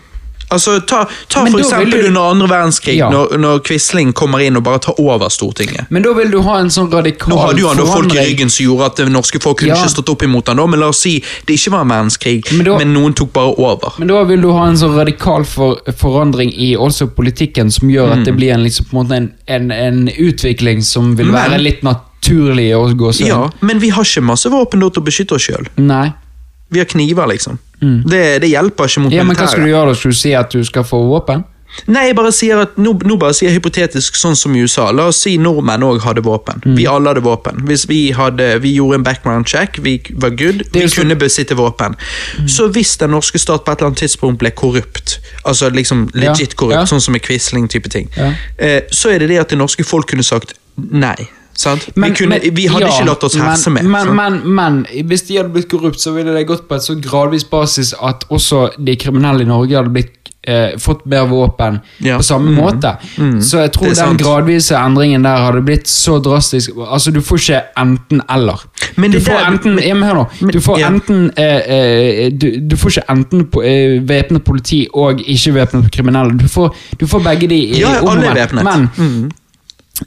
Altså, 0.51 0.79
Ta, 0.85 1.05
ta 1.29 1.45
for 1.45 1.59
eksempel 1.59 1.91
du- 2.01 2.07
under 2.07 2.21
andre 2.21 2.47
verdenskrig, 2.47 2.95
Ja. 2.97 3.09
når, 3.09 3.37
når 3.37 3.59
Quisling 3.65 4.13
kommer 4.13 4.39
inn 4.45 4.55
og 4.57 4.63
bare 4.63 4.79
tar 4.79 4.93
over 4.99 5.27
Stortinget. 5.29 5.87
Men 5.89 6.03
da 6.03 6.13
vil 6.13 6.29
du 6.31 6.41
ha 6.41 6.59
en 6.59 6.67
sånn 6.69 6.91
radikal 6.91 7.29
Nå 7.33 7.37
hadde 7.47 7.59
jo 7.59 7.67
han 7.67 7.77
da 7.77 7.85
folk 7.85 8.13
i 8.13 8.17
ryggen 8.19 8.49
som 8.51 8.65
gjorde 8.65 8.85
at 8.85 8.95
det 8.97 9.07
norske 9.11 9.41
folk 9.41 9.57
kunne 9.59 9.69
Ja. 9.73 9.75
ikke 9.83 9.89
stått 9.95 10.09
opp 10.09 10.21
imot 10.23 10.47
han 10.47 10.57
da, 10.57 10.65
men 10.67 10.79
la 10.79 10.87
oss 10.87 10.99
si 11.01 11.23
det 11.47 11.55
ikke 11.57 11.71
var 11.71 11.81
en 11.81 11.89
verdenskrig, 11.89 12.51
Men 12.53 12.77
men, 12.77 12.93
noen 12.93 13.13
tok 13.15 13.33
bare 13.33 13.55
over. 13.57 13.93
Men 13.97 14.07
da 14.07 14.23
vil 14.23 14.41
du 14.41 14.51
ha 14.51 14.67
en 14.67 14.75
sånn 14.75 14.95
radikal 14.95 15.43
for, 15.45 15.77
forandring 15.97 16.53
i 16.53 16.75
også 16.75 17.07
politikken 17.15 17.71
som 17.71 17.89
gjør 17.89 18.11
at 18.11 18.17
Mm. 18.19 18.25
det 18.25 18.35
blir 18.37 18.53
en, 18.53 18.63
liksom, 18.63 18.85
på 18.85 18.99
en, 18.99 19.05
måte 19.07 19.15
en, 19.17 19.31
en, 19.47 19.71
en 19.71 20.07
utvikling 20.09 20.83
som 20.83 21.15
vil 21.15 21.25
Men- 21.31 21.49
være 21.51 21.59
litt 21.61 21.81
naturlig 21.83 22.71
å 22.75 22.93
gå 22.95 23.09
sånn. 23.13 23.27
Ja, 23.27 23.49
Men 23.61 23.79
vi 23.79 23.89
har 23.89 24.03
ikke 24.03 24.21
masse 24.23 24.45
våpen 24.49 24.79
da 24.79 24.89
til 24.89 25.01
å 25.01 25.05
beskytte 25.05 25.33
oss 25.35 25.47
sjøl. 25.47 25.67
Vi 26.71 26.79
har 26.79 26.85
kniver, 26.85 27.27
liksom. 27.27 27.59
Det, 27.81 28.41
det 28.41 28.49
hjelper 28.49 28.87
ikke 28.89 29.01
mot 29.03 29.11
militæret. 29.11 29.17
Ja, 29.19 29.23
men 29.23 29.35
hva 29.37 29.47
skal 29.51 29.61
du 29.63 29.69
gjøre 29.69 29.89
da? 29.91 29.93
Skal 29.99 30.11
du 30.11 30.15
si 30.17 30.31
at 30.33 30.49
du 30.55 30.63
skal 30.65 30.83
få 30.87 31.03
våpen? 31.09 31.43
Nei, 31.91 32.05
jeg 32.07 32.15
bare 32.15 32.31
sier 32.31 32.61
at, 32.63 32.77
nå, 32.79 32.93
nå 33.03 33.17
bare 33.19 33.35
sier 33.35 33.49
jeg 33.51 33.57
hypotetisk 33.59 34.15
sånn 34.15 34.35
som 34.39 34.53
i 34.55 34.61
USA. 34.63 34.85
La 34.95 35.09
oss 35.11 35.17
si 35.25 35.33
nordmenn 35.37 35.83
òg 35.83 35.99
hadde 36.05 36.23
våpen. 36.23 36.61
Mm. 36.63 36.75
Vi 36.79 36.85
alle 36.87 37.11
hadde 37.11 37.23
våpen. 37.25 37.59
Hvis 37.67 37.83
vi, 37.89 37.99
hadde, 38.15 38.47
vi 38.63 38.71
gjorde 38.77 39.01
en 39.01 39.03
background 39.03 39.45
check, 39.51 39.77
vi 39.83 39.97
var 40.23 40.29
good, 40.39 40.63
vi 40.71 40.85
så- 40.87 41.01
kunne 41.01 41.17
besitte 41.19 41.57
våpen. 41.59 41.97
Mm. 42.39 42.47
Så 42.47 42.69
hvis 42.71 42.95
den 42.97 43.11
norske 43.11 43.39
stat 43.43 43.65
på 43.65 43.71
et 43.75 43.77
eller 43.83 43.91
annet 43.91 43.99
tidspunkt 44.05 44.39
ble 44.39 44.51
korrupt, 44.55 45.19
altså 45.45 45.69
liksom 45.69 46.07
legit 46.13 46.55
Ja, 46.55 46.59
korrupt, 46.63 46.79
ja. 46.79 46.85
sånn 46.85 47.01
som 47.01 47.11
med 47.11 47.21
Quisling-type 47.27 47.89
ting, 47.91 48.09
Ja. 48.15 48.31
eh, 48.57 48.81
så 48.91 49.11
er 49.11 49.19
det 49.19 49.27
det 49.29 49.39
at 49.43 49.49
det 49.49 49.57
norske 49.59 49.83
folk 49.83 50.07
kunne 50.07 50.23
sagt 50.23 50.53
nei. 50.77 51.27
Sant? 51.55 51.87
Men- 51.95 52.11
vi, 52.11 52.17
kunne, 52.19 52.39
vi 52.55 52.67
hadde 52.67 52.85
ja, 52.85 52.91
ikke 52.91 53.07
latt 53.07 53.23
oss 53.23 53.35
herse 53.39 53.69
med. 53.71 53.85
Men, 53.87 54.15
men, 54.15 54.41
men, 54.55 54.81
hvis 55.07 55.23
de 55.29 55.37
hadde 55.39 55.53
blitt 55.55 55.69
korrupt, 55.71 55.99
så 56.03 56.11
ville 56.11 56.33
det 56.35 56.45
gått 56.49 56.67
på 56.67 56.75
et 56.75 56.83
så 56.83 56.95
gradvis 56.99 57.45
basis 57.47 57.93
at 58.03 58.25
også 58.29 58.69
de 58.77 58.95
kriminelle 58.99 59.45
i 59.45 59.49
Norge 59.49 59.77
hadde 59.77 59.93
blitt 59.95 60.11
eh, 60.47 60.75
fått 60.77 61.05
mer 61.09 61.23
våpen 61.25 61.79
Ja. 62.05 62.17
på 62.19 62.23
samme 62.27 62.51
Mm. 62.51 62.57
måte. 62.59 62.91
Så 63.41 63.61
jeg 63.63 63.71
tror 63.73 63.85
den 63.87 63.95
sant. 63.95 64.21
gradvise 64.21 64.75
endringen 64.77 65.23
der 65.23 65.37
hadde 65.41 65.61
blitt 65.65 65.87
så 65.87 66.19
drastisk 66.21 66.69
Altså, 66.91 67.11
du 67.11 67.21
får 67.21 67.37
ikke 67.39 67.61
enten-eller. 67.81 68.59
Du 68.97 69.19
får 69.25 69.39
enten 69.47 69.79
ja, 69.81 69.93
men 69.95 70.03
hør 70.03 70.19
nå. 70.19 70.51
Du 70.51 70.59
får 70.61 70.79
ja. 70.79 70.87
enten 70.91 71.31
eh, 71.37 71.61
eh, 71.65 72.29
du, 72.31 72.59
du 72.69 72.75
får 72.77 72.89
ikke 72.97 73.05
enten 73.15 73.47
eh, 73.63 73.95
væpnet 74.07 74.43
politi 74.45 74.83
og 74.93 75.19
ikke 75.25 75.53
væpnet 75.55 75.89
kriminelle. 75.91 76.37
Du 76.37 76.47
får, 76.47 76.75
du 76.99 77.07
får 77.07 77.23
begge 77.25 77.47
de 77.49 77.55
i 77.55 77.79
Ja, 77.81 77.95
omvendt. 78.03 78.53
Men 78.63 78.89
Mm. 78.97 79.31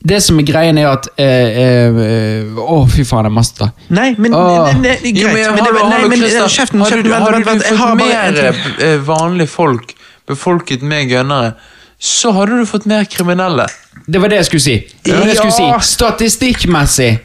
Det 0.04 0.18
som 0.22 0.38
er 0.38 0.44
greien, 0.44 0.78
er 0.78 0.88
at 0.90 1.06
Å, 1.08 1.22
eh, 1.22 2.00
eh, 2.04 2.58
oh, 2.60 2.84
fy 2.88 3.04
faen, 3.08 3.24
det 3.24 3.30
er 3.32 3.36
masse. 3.38 3.54
da. 3.58 3.70
Nei, 3.88 4.14
men 4.18 4.34
nei, 4.82 4.96
Jo, 5.14 5.28
greit. 5.28 5.32
men, 5.32 5.54
men 5.54 5.64
hallo, 5.64 5.88
nei, 5.88 6.00
men, 6.08 6.18
Kjeften, 6.20 6.48
kjeften, 6.52 6.82
du- 7.02 7.02
du 7.02 7.12
fått 7.44 7.78
har 7.78 7.94
mer 7.96 8.54
eh, 8.84 8.98
vanlige 8.98 9.48
folk, 9.48 9.94
befolket 10.28 10.82
med 10.82 11.08
gønnere, 11.08 11.54
så 11.98 12.32
hadde 12.36 12.58
du 12.60 12.66
fått 12.66 12.84
mer 12.86 13.04
kriminelle. 13.04 13.66
Det 14.06 14.20
var 14.20 14.28
det 14.28 14.36
jeg 14.42 14.44
skulle 14.50 14.60
si. 14.62 14.76
Det 15.02 15.14
det 15.24 15.34
jeg 15.34 15.40
skulle 15.40 15.80
si. 15.80 15.94
Statistikkmessig, 15.94 17.18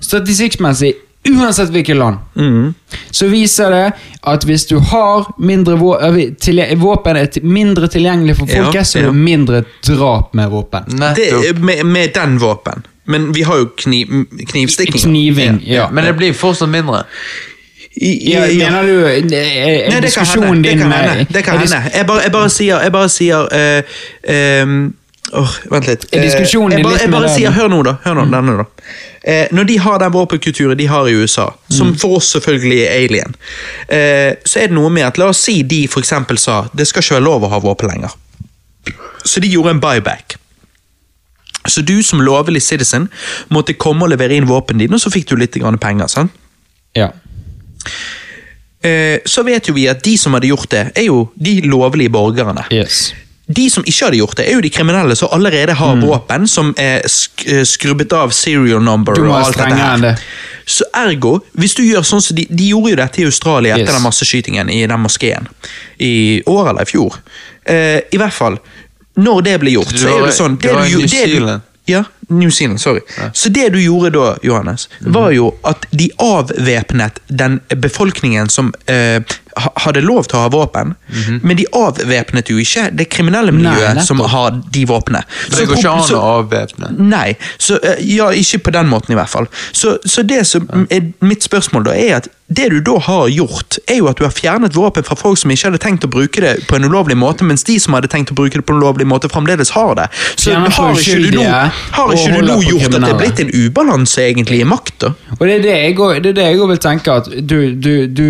statistikkmessig, 0.00 0.94
uansett 1.30 1.70
hvilket 1.70 1.96
land, 1.96 2.18
Mm. 2.34 2.74
så 3.10 3.26
viser 3.26 3.70
det 3.70 3.92
at 4.22 4.44
hvis 4.44 4.66
du 4.66 4.78
har 4.78 5.26
mindre 5.38 5.76
vå 5.80 5.94
øh, 6.00 6.80
våpen 6.80 7.16
er 7.16 7.28
mindre 7.42 7.88
tilgjengelig 7.88 8.36
for 8.36 8.46
folket, 8.46 8.74
Ja, 8.74 8.84
så 8.84 8.98
er 8.98 9.02
ja. 9.02 9.08
det 9.08 9.14
mindre 9.16 9.62
drap 9.86 10.34
med 10.34 10.50
våpen. 10.50 10.84
Det, 11.16 11.58
med, 11.60 11.86
med 11.86 12.12
den 12.14 12.38
våpen. 12.40 12.84
Men 13.06 13.32
vi 13.32 13.42
har 13.42 13.58
jo 13.58 13.68
kniv, 13.76 14.06
knivstikking. 14.48 15.00
Kniving, 15.00 15.62
ja. 15.66 15.88
Men 15.92 16.04
det 16.04 16.16
blir 16.16 16.32
fortsatt 16.32 16.68
mindre. 16.68 17.04
I, 17.96 18.32
Ja, 18.32 18.46
ja. 18.46 18.70
mener 18.70 18.82
du 18.82 19.06
eh, 19.06 19.12
er 19.14 19.90
Nei, 19.90 20.00
det 20.00 20.14
kan 20.14 20.24
diskusjonen 20.24 20.48
hende. 20.48 20.62
Det 20.62 20.70
din 20.70 20.78
kan 20.78 20.92
hende. 20.92 21.26
Det 21.34 21.44
kan 21.44 21.58
hende. 21.58 21.82
Jeg 21.94 22.06
bare, 22.06 22.22
jeg 22.22 22.32
bare 22.32 22.50
sier, 22.50 22.80
jeg 22.82 22.92
bare 22.92 23.08
sier 23.08 23.48
uh, 23.52 23.98
ehm, 24.34 24.94
Åh, 25.32 25.54
vent 25.70 25.86
litt. 25.88 26.06
Er 26.12 26.22
diskusjonen 26.22 26.70
din 26.70 26.78
jeg 26.78 26.86
bare, 26.86 27.00
jeg 27.02 27.10
bare 27.10 27.28
sier. 27.32 27.50
Hør 27.54 27.68
nå, 27.68 27.82
da. 27.86 27.94
Hør 28.04 28.18
nå, 28.18 28.24
denne 28.34 28.56
da. 28.58 28.66
Eh, 29.26 29.46
når 29.56 29.64
de 29.64 29.78
har 29.80 29.98
den 29.98 30.12
våpenkulturen 30.12 30.78
de 30.78 30.86
har 30.86 31.08
i 31.08 31.14
USA, 31.16 31.46
som 31.72 31.94
for 31.96 32.18
oss 32.18 32.28
selvfølgelig 32.34 32.80
er 32.84 32.96
alien, 32.98 33.36
eh, 33.88 34.36
så 34.44 34.60
er 34.60 34.68
det 34.68 34.76
noe 34.76 34.90
med 34.92 35.06
at 35.06 35.18
la 35.20 35.30
oss 35.32 35.40
si 35.46 35.62
de 35.64 35.86
eksempel 35.88 36.38
sa 36.38 36.66
det 36.76 36.84
skal 36.90 37.00
ikke 37.00 37.16
være 37.16 37.24
lov 37.24 37.46
å 37.46 37.52
ha 37.54 37.60
våpen 37.64 37.88
lenger. 37.88 38.12
Så 39.24 39.40
de 39.40 39.48
gjorde 39.48 39.72
en 39.72 39.80
buyback. 39.80 40.36
Så 41.64 41.80
du 41.80 42.02
som 42.04 42.20
lovlig 42.20 42.60
citizen 42.62 43.08
måtte 43.48 43.72
komme 43.80 44.04
og 44.04 44.12
levere 44.12 44.36
inn 44.36 44.48
våpen 44.48 44.82
dine, 44.82 44.98
og 44.98 45.00
så 45.00 45.12
fikk 45.12 45.30
du 45.30 45.38
litt 45.40 45.56
grann 45.56 45.80
penger. 45.80 46.12
sant? 46.12 46.32
Ja. 46.94 47.08
Eh, 48.84 49.24
så 49.24 49.42
vet 49.42 49.68
jo 49.68 49.74
vi 49.74 49.88
at 49.88 50.04
de 50.04 50.18
som 50.20 50.36
hadde 50.36 50.50
gjort 50.52 50.68
det, 50.70 50.84
er 50.92 51.08
jo 51.08 51.30
de 51.34 51.62
lovlige 51.64 52.12
borgerne. 52.12 52.66
Yes. 52.70 53.14
De 53.54 53.64
som 53.70 53.84
ikke 53.86 54.06
hadde 54.08 54.18
gjort 54.18 54.36
det, 54.40 54.46
er 54.48 54.56
jo 54.58 54.62
de 54.64 54.70
kriminelle 54.72 55.16
som 55.16 55.28
allerede 55.32 55.74
Mm. 55.74 55.78
har 55.80 55.96
våpen 56.02 56.46
som 56.50 56.72
er 56.80 57.02
sk 57.08 57.44
eh, 57.46 57.62
skrubbet 57.64 58.12
av 58.16 58.30
serial 58.34 58.82
number. 58.82 59.14
Du 59.14 59.22
må 59.28 59.34
og 59.34 59.46
alt 59.46 59.56
dette 59.60 59.74
her. 59.78 59.98
det. 60.02 60.14
Så 60.66 60.84
ergo, 60.96 61.38
hvis 61.60 61.74
du 61.76 61.82
gjør 61.84 62.02
sånn 62.08 62.22
som 62.24 62.36
de, 62.36 62.46
de 62.50 62.70
gjorde 62.70 62.90
jo 62.94 62.96
dette 62.96 63.20
i 63.20 63.26
Australia 63.28 63.74
etter 63.76 63.84
Yes. 63.92 63.92
den 63.98 64.02
masseskytingen 64.06 64.70
i 64.72 64.86
den 64.86 65.00
moskeen. 65.00 65.46
I 66.00 66.42
år 66.46 66.70
eller 66.70 66.82
i 66.82 66.90
fjor. 66.94 67.18
Eh, 67.66 68.00
I 68.12 68.16
hvert 68.16 68.32
fall, 68.32 68.56
når 69.16 69.42
det 69.44 69.58
ble 69.60 69.70
gjort, 69.76 69.92
så 69.94 70.08
er 70.08 70.26
det 70.26 70.34
sånn 70.34 70.56
det 70.58 70.72
det 70.72 70.90
du 70.90 70.98
i 70.98 71.02
det 71.02 71.10
du- 71.10 71.36
Zealand. 71.36 71.62
Ja, 71.86 72.04
New 72.28 72.50
Zealand, 72.50 72.80
sorry. 72.80 73.00
Så 73.32 73.48
det 73.48 73.68
du 73.68 73.80
gjorde 73.82 74.10
da, 74.10 74.36
Johannes, 74.42 74.88
var 75.00 75.30
jo 75.30 75.50
at 75.68 75.84
de 75.90 76.08
avvæpnet 76.18 77.20
den 77.28 77.58
befolkningen 77.68 78.48
som 78.48 78.72
eh, 78.86 79.20
hadde 79.54 80.00
lov 80.00 80.24
til 80.24 80.38
å 80.38 80.44
ha 80.46 80.52
våpen, 80.54 80.94
men 81.42 81.58
de 81.60 81.66
avvæpnet 81.76 82.48
jo 82.50 82.56
ikke 82.62 82.88
det 82.96 83.06
kriminelle 83.12 83.52
miljøet 83.54 84.00
nei, 84.00 84.06
som 84.06 84.22
har 84.32 84.56
de 84.72 84.86
våpnene. 84.88 85.22
Så 85.50 85.60
det 85.60 85.68
går 85.68 85.82
ikke 85.82 85.92
an 85.92 86.16
å 86.16 86.22
avvæpne. 86.38 86.90
Nei, 87.12 87.36
så, 87.58 87.76
eh, 87.84 88.00
ja, 88.16 88.30
ikke 88.32 88.64
på 88.70 88.74
den 88.78 88.88
måten 88.88 89.12
i 89.12 89.20
hvert 89.20 89.30
fall. 89.30 89.50
Så, 89.72 89.98
så 90.08 90.24
det 90.24 90.46
som 90.48 90.66
er 90.88 91.12
mitt 91.20 91.44
spørsmål 91.44 91.90
da, 91.90 91.98
er 92.00 92.22
at 92.22 92.32
det 92.56 92.68
du 92.72 92.78
da 92.84 92.98
har 93.06 93.28
gjort, 93.32 93.78
er 93.90 93.98
jo 94.00 94.08
at 94.10 94.20
du 94.20 94.24
har 94.26 94.34
fjernet 94.34 94.76
våpen 94.76 95.06
fra 95.06 95.16
folk 95.18 95.40
som 95.40 95.52
ikke 95.52 95.70
hadde 95.70 95.80
tenkt 95.82 96.06
å 96.06 96.10
bruke 96.10 96.42
det 96.44 96.54
på 96.68 96.78
en 96.78 96.86
ulovlig 96.88 97.16
måte, 97.18 97.46
mens 97.46 97.66
de 97.66 97.76
som 97.82 97.96
hadde 97.96 98.10
tenkt 98.12 98.32
å 98.34 98.36
bruke 98.38 98.60
det 98.60 98.66
på 98.66 98.74
en 98.74 98.82
ulovlig 98.82 99.06
måte, 99.10 99.30
fremdeles 99.32 99.72
har 99.74 99.94
det. 99.98 100.08
Så 100.36 100.52
Fjernet 100.52 100.76
har 100.78 101.00
ikke 101.00 101.18
du 101.24 101.40
nå, 101.40 101.48
har 101.98 102.14
ikke 102.14 102.36
du 102.38 102.46
nå 102.48 102.58
gjort 102.68 102.88
at 102.90 102.98
det 102.98 103.10
er 103.10 103.20
blitt 103.22 103.42
en 103.44 103.52
ubalanse 103.54 104.28
egentlig 104.28 104.60
i 104.62 104.68
makta? 104.68 105.14
Og 105.38 105.44
det 105.48 105.58
er 105.58 105.66
det 105.66 105.76
jeg 106.46 106.60
òg 106.60 106.70
vil 106.74 106.82
tenke, 106.82 107.18
at 107.18 107.30
du, 107.34 107.58
du, 107.74 107.92
du, 108.06 108.28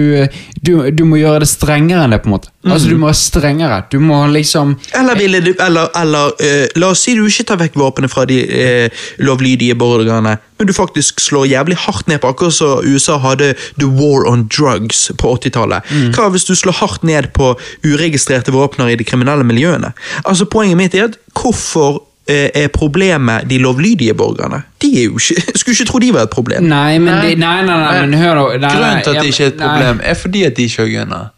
du, 0.60 0.74
du 0.90 1.04
må 1.08 1.20
gjøre 1.20 1.44
det 1.44 1.50
strengere 1.50 2.06
enn 2.06 2.16
det, 2.16 2.22
på 2.24 2.30
en 2.30 2.38
måte. 2.38 2.53
Altså, 2.72 2.88
du 2.88 2.96
må 2.96 3.06
være 3.10 3.18
strengere. 3.20 3.82
Du 3.92 3.98
må 4.00 4.22
liksom 4.32 4.76
Eller, 4.96 5.18
ville 5.18 5.40
du, 5.44 5.50
eller, 5.60 5.90
eller 6.00 6.32
uh, 6.40 6.66
la 6.80 6.88
oss 6.94 7.02
si 7.04 7.12
du 7.18 7.26
ikke 7.26 7.44
tar 7.50 7.60
vekk 7.60 7.76
våpenet 7.76 8.12
fra 8.12 8.24
de 8.28 8.38
uh, 8.46 9.04
lovlydige 9.24 9.74
borgerne, 9.76 10.36
men 10.58 10.66
du 10.70 10.72
faktisk 10.72 11.20
slår 11.20 11.46
jævlig 11.50 11.76
hardt 11.84 12.08
ned 12.08 12.22
på 12.22 12.30
akkurat 12.32 12.54
som 12.56 12.80
USA 12.86 13.18
hadde 13.20 13.52
the 13.80 13.88
war 13.90 14.24
on 14.30 14.46
drugs 14.48 15.10
på 15.18 15.34
80-tallet. 15.36 15.84
Hva 16.16 16.30
hvis 16.32 16.46
du 16.48 16.54
slår 16.56 16.78
hardt 16.80 17.04
ned 17.04 17.28
på 17.36 17.52
uregistrerte 17.84 18.54
våpner 18.54 18.94
i 18.94 18.96
de 18.96 19.04
kriminelle 19.04 19.44
miljøene? 19.44 19.92
Altså 20.24 20.46
Poenget 20.48 20.78
mitt 20.78 20.94
er 20.94 21.08
at 21.10 21.18
hvorfor 21.34 22.02
eh, 22.30 22.48
er 22.54 22.68
problemet 22.72 23.48
de 23.50 23.58
lovlydige 23.58 24.14
borgerne? 24.14 24.62
De 24.82 24.92
er 25.00 25.04
jo 25.10 25.18
ikke, 25.18 25.42
skulle 25.58 25.74
ikke 25.74 25.90
tro 25.90 25.98
de 25.98 26.12
var 26.14 26.28
et 26.28 26.30
problem. 26.30 26.64
Nei, 26.70 26.98
men 26.98 27.12
Nei. 27.14 27.28
de, 27.34 27.40
nei, 27.40 27.56
nei, 27.66 27.78
nei, 27.82 28.00
men 28.06 28.14
hør 28.20 28.40
nei, 28.58 28.70
Grunnen 28.70 29.02
til 29.04 29.16
at 29.16 29.22
det 29.22 29.32
ikke 29.32 29.44
er 29.44 29.52
et 29.52 29.58
nei. 29.58 29.68
problem, 29.72 30.00
er 30.04 30.14
fordi 30.22 30.44
at 30.48 30.56
de 30.56 30.68
ikke 30.70 30.86
har 30.86 30.92
gunner. 30.94 31.32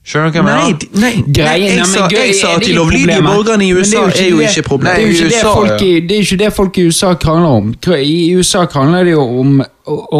Skjønner 0.00 0.30
du 0.32 0.38
hva 0.40 0.40
jeg 0.40 0.44
mener? 0.44 0.86
nei, 0.96 1.10
nei 1.12 1.32
Greien, 1.36 1.62
jeg, 1.62 1.74
nei, 1.76 1.84
men 1.84 1.90
sa, 1.92 2.06
gøy, 2.08 2.22
jeg 2.24 2.36
sa 2.38 2.52
at 2.56 2.62
det 2.62 2.68
de 2.70 2.76
lovlydige 2.78 3.22
borgerne 3.26 3.66
i 3.66 3.72
USA 3.76 4.04
er 4.08 4.30
jo 4.30 4.38
ikke 4.40 4.48
Det 4.48 4.62
er 4.62 4.68
problemet. 4.68 5.02
jo 5.02 5.08
ikke, 5.12 5.28
det, 5.28 5.42
folk 5.44 5.82
i, 5.84 5.90
det 6.00 6.14
er 6.16 6.22
jo 6.22 6.28
ikke 6.28 6.38
det 6.44 6.52
folk 6.56 6.78
i 6.80 6.86
USA 6.88 7.10
krangler 7.14 7.50
om. 7.58 7.74
I 8.00 8.34
USA 8.36 8.64
krangler 8.66 9.04
det 9.04 9.12
jo 9.12 9.26
om, 9.42 9.60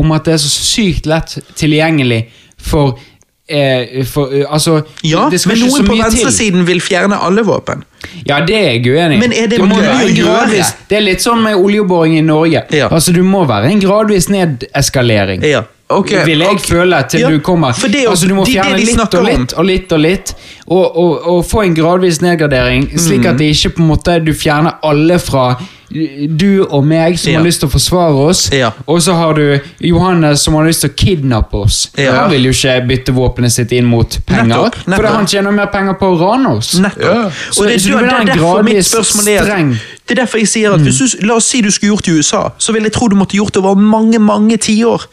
om 0.00 0.12
at 0.12 0.28
det 0.28 0.34
er 0.36 0.42
så 0.44 0.50
sykt 0.52 1.08
lett 1.08 1.38
tilgjengelig 1.56 2.20
for, 2.60 2.98
eh, 3.48 4.04
for 4.04 4.28
eh, 4.36 4.44
Altså, 4.52 4.82
Ja, 5.02 5.24
men 5.32 5.58
noen 5.64 5.88
på 5.88 5.96
venstresiden 5.96 6.68
vil 6.68 6.84
fjerne 6.84 7.16
alle 7.16 7.42
våpen. 7.48 7.82
Ja, 8.28 8.44
det 8.44 8.56
er 8.60 8.70
jeg 8.76 8.84
uenig 8.86 9.16
i. 9.16 9.20
Men 9.24 9.32
er 9.32 9.48
det 9.48 9.58
må 9.64 9.80
være 9.80 10.12
gradvis- 10.12 10.74
Det 10.92 11.00
er 11.00 11.06
litt 11.08 11.24
sånn 11.24 11.40
med 11.42 11.56
oljeboring 11.56 12.18
i 12.18 12.22
Norge. 12.22 12.66
Ja. 12.70 12.88
Altså, 12.92 13.12
Du 13.16 13.22
må 13.24 13.46
være 13.48 13.72
en 13.72 13.80
gradvis 13.80 14.28
nedeskalering. 14.28 15.42
Ja. 15.42 15.64
Ok, 15.90 16.10
vil 16.26 16.38
jeg 16.44 16.54
okay. 16.54 16.66
føle 16.68 17.02
til 17.10 17.20
Ja, 17.24 17.30
du 17.30 17.40
kommer 17.40 17.72
for 17.74 17.88
det 17.88 18.04
Altså 18.08 18.28
Du 18.28 18.34
må 18.34 18.42
er 18.46 18.52
fjerne 18.52 18.76
de 18.78 18.84
litt 18.86 19.14
og 19.18 19.24
litt 19.26 19.52
og 19.58 19.64
litt 19.66 19.92
og 19.92 20.00
litt, 20.04 20.34
og, 20.70 20.96
og, 20.96 21.26
og 21.32 21.44
få 21.50 21.64
en 21.66 21.74
gradvis 21.74 22.20
nedgradering, 22.22 22.88
slik 22.98 23.26
at 23.26 23.38
det 23.40 23.50
ikke 23.56 23.74
på 23.76 23.82
en 23.82 23.88
måte 23.90 24.18
du 24.24 24.32
fjerner 24.32 24.78
alle 24.86 25.18
fra 25.18 25.56
du 25.90 26.62
og 26.70 26.84
meg 26.86 27.16
som 27.18 27.32
Ja. 27.32 27.38
har 27.40 27.44
lyst 27.48 27.60
til 27.64 27.66
å 27.68 27.72
forsvare 27.72 28.14
oss, 28.30 28.44
Ja. 28.54 28.68
og 28.86 29.00
så 29.02 29.12
har 29.18 29.34
du 29.34 29.58
Johannes 29.80 30.40
som 30.46 30.54
har 30.54 30.64
lyst 30.68 30.82
til 30.84 30.90
å 30.90 30.94
kidnappe 30.94 31.56
oss. 31.64 31.88
Ja. 31.98 32.12
Han 32.22 32.30
vil 32.30 32.44
jo 32.46 32.50
ikke 32.54 32.76
bytte 32.86 33.12
våpenet 33.16 33.50
sitt 33.50 33.72
inn 33.72 33.86
mot 33.90 34.06
penger, 34.24 34.44
Nettopp, 34.46 34.76
for 34.84 34.90
nettopp. 34.90 35.14
han 35.16 35.26
tjener 35.26 35.50
mer 35.50 35.66
penger 35.66 35.94
på 35.98 36.12
å 36.12 36.20
rane 36.20 36.48
oss. 36.56 36.76
Nettopp. 36.78 37.02
Ja. 37.02 37.30
Så- 37.50 37.62
Og 37.64 37.68
det, 37.68 37.80
så 37.82 37.88
du 37.90 37.96
vil 37.98 38.08
ha 38.08 38.20
en 38.20 38.26
gradvis 38.38 38.94
streng- 38.94 39.76
Det 40.10 40.16
er 40.16 40.24
derfor 40.24 40.40
jeg 40.42 40.48
sier 40.50 40.72
at 40.74 40.82
hvis 40.82 40.96
du, 40.98 41.20
La 41.28 41.36
oss 41.38 41.46
si 41.52 41.60
du 41.62 41.68
skulle 41.70 41.92
gjort 41.92 42.08
det 42.08 42.16
i 42.16 42.18
USA, 42.18 42.40
så 42.58 42.72
ville 42.74 42.90
jeg 42.90 42.96
tro 42.96 43.06
du 43.06 43.14
måtte 43.14 43.38
gjort 43.38 43.54
det 43.54 43.60
over 43.62 43.78
mange 43.78 44.18
mange 44.18 44.56
tiår. 44.58 45.04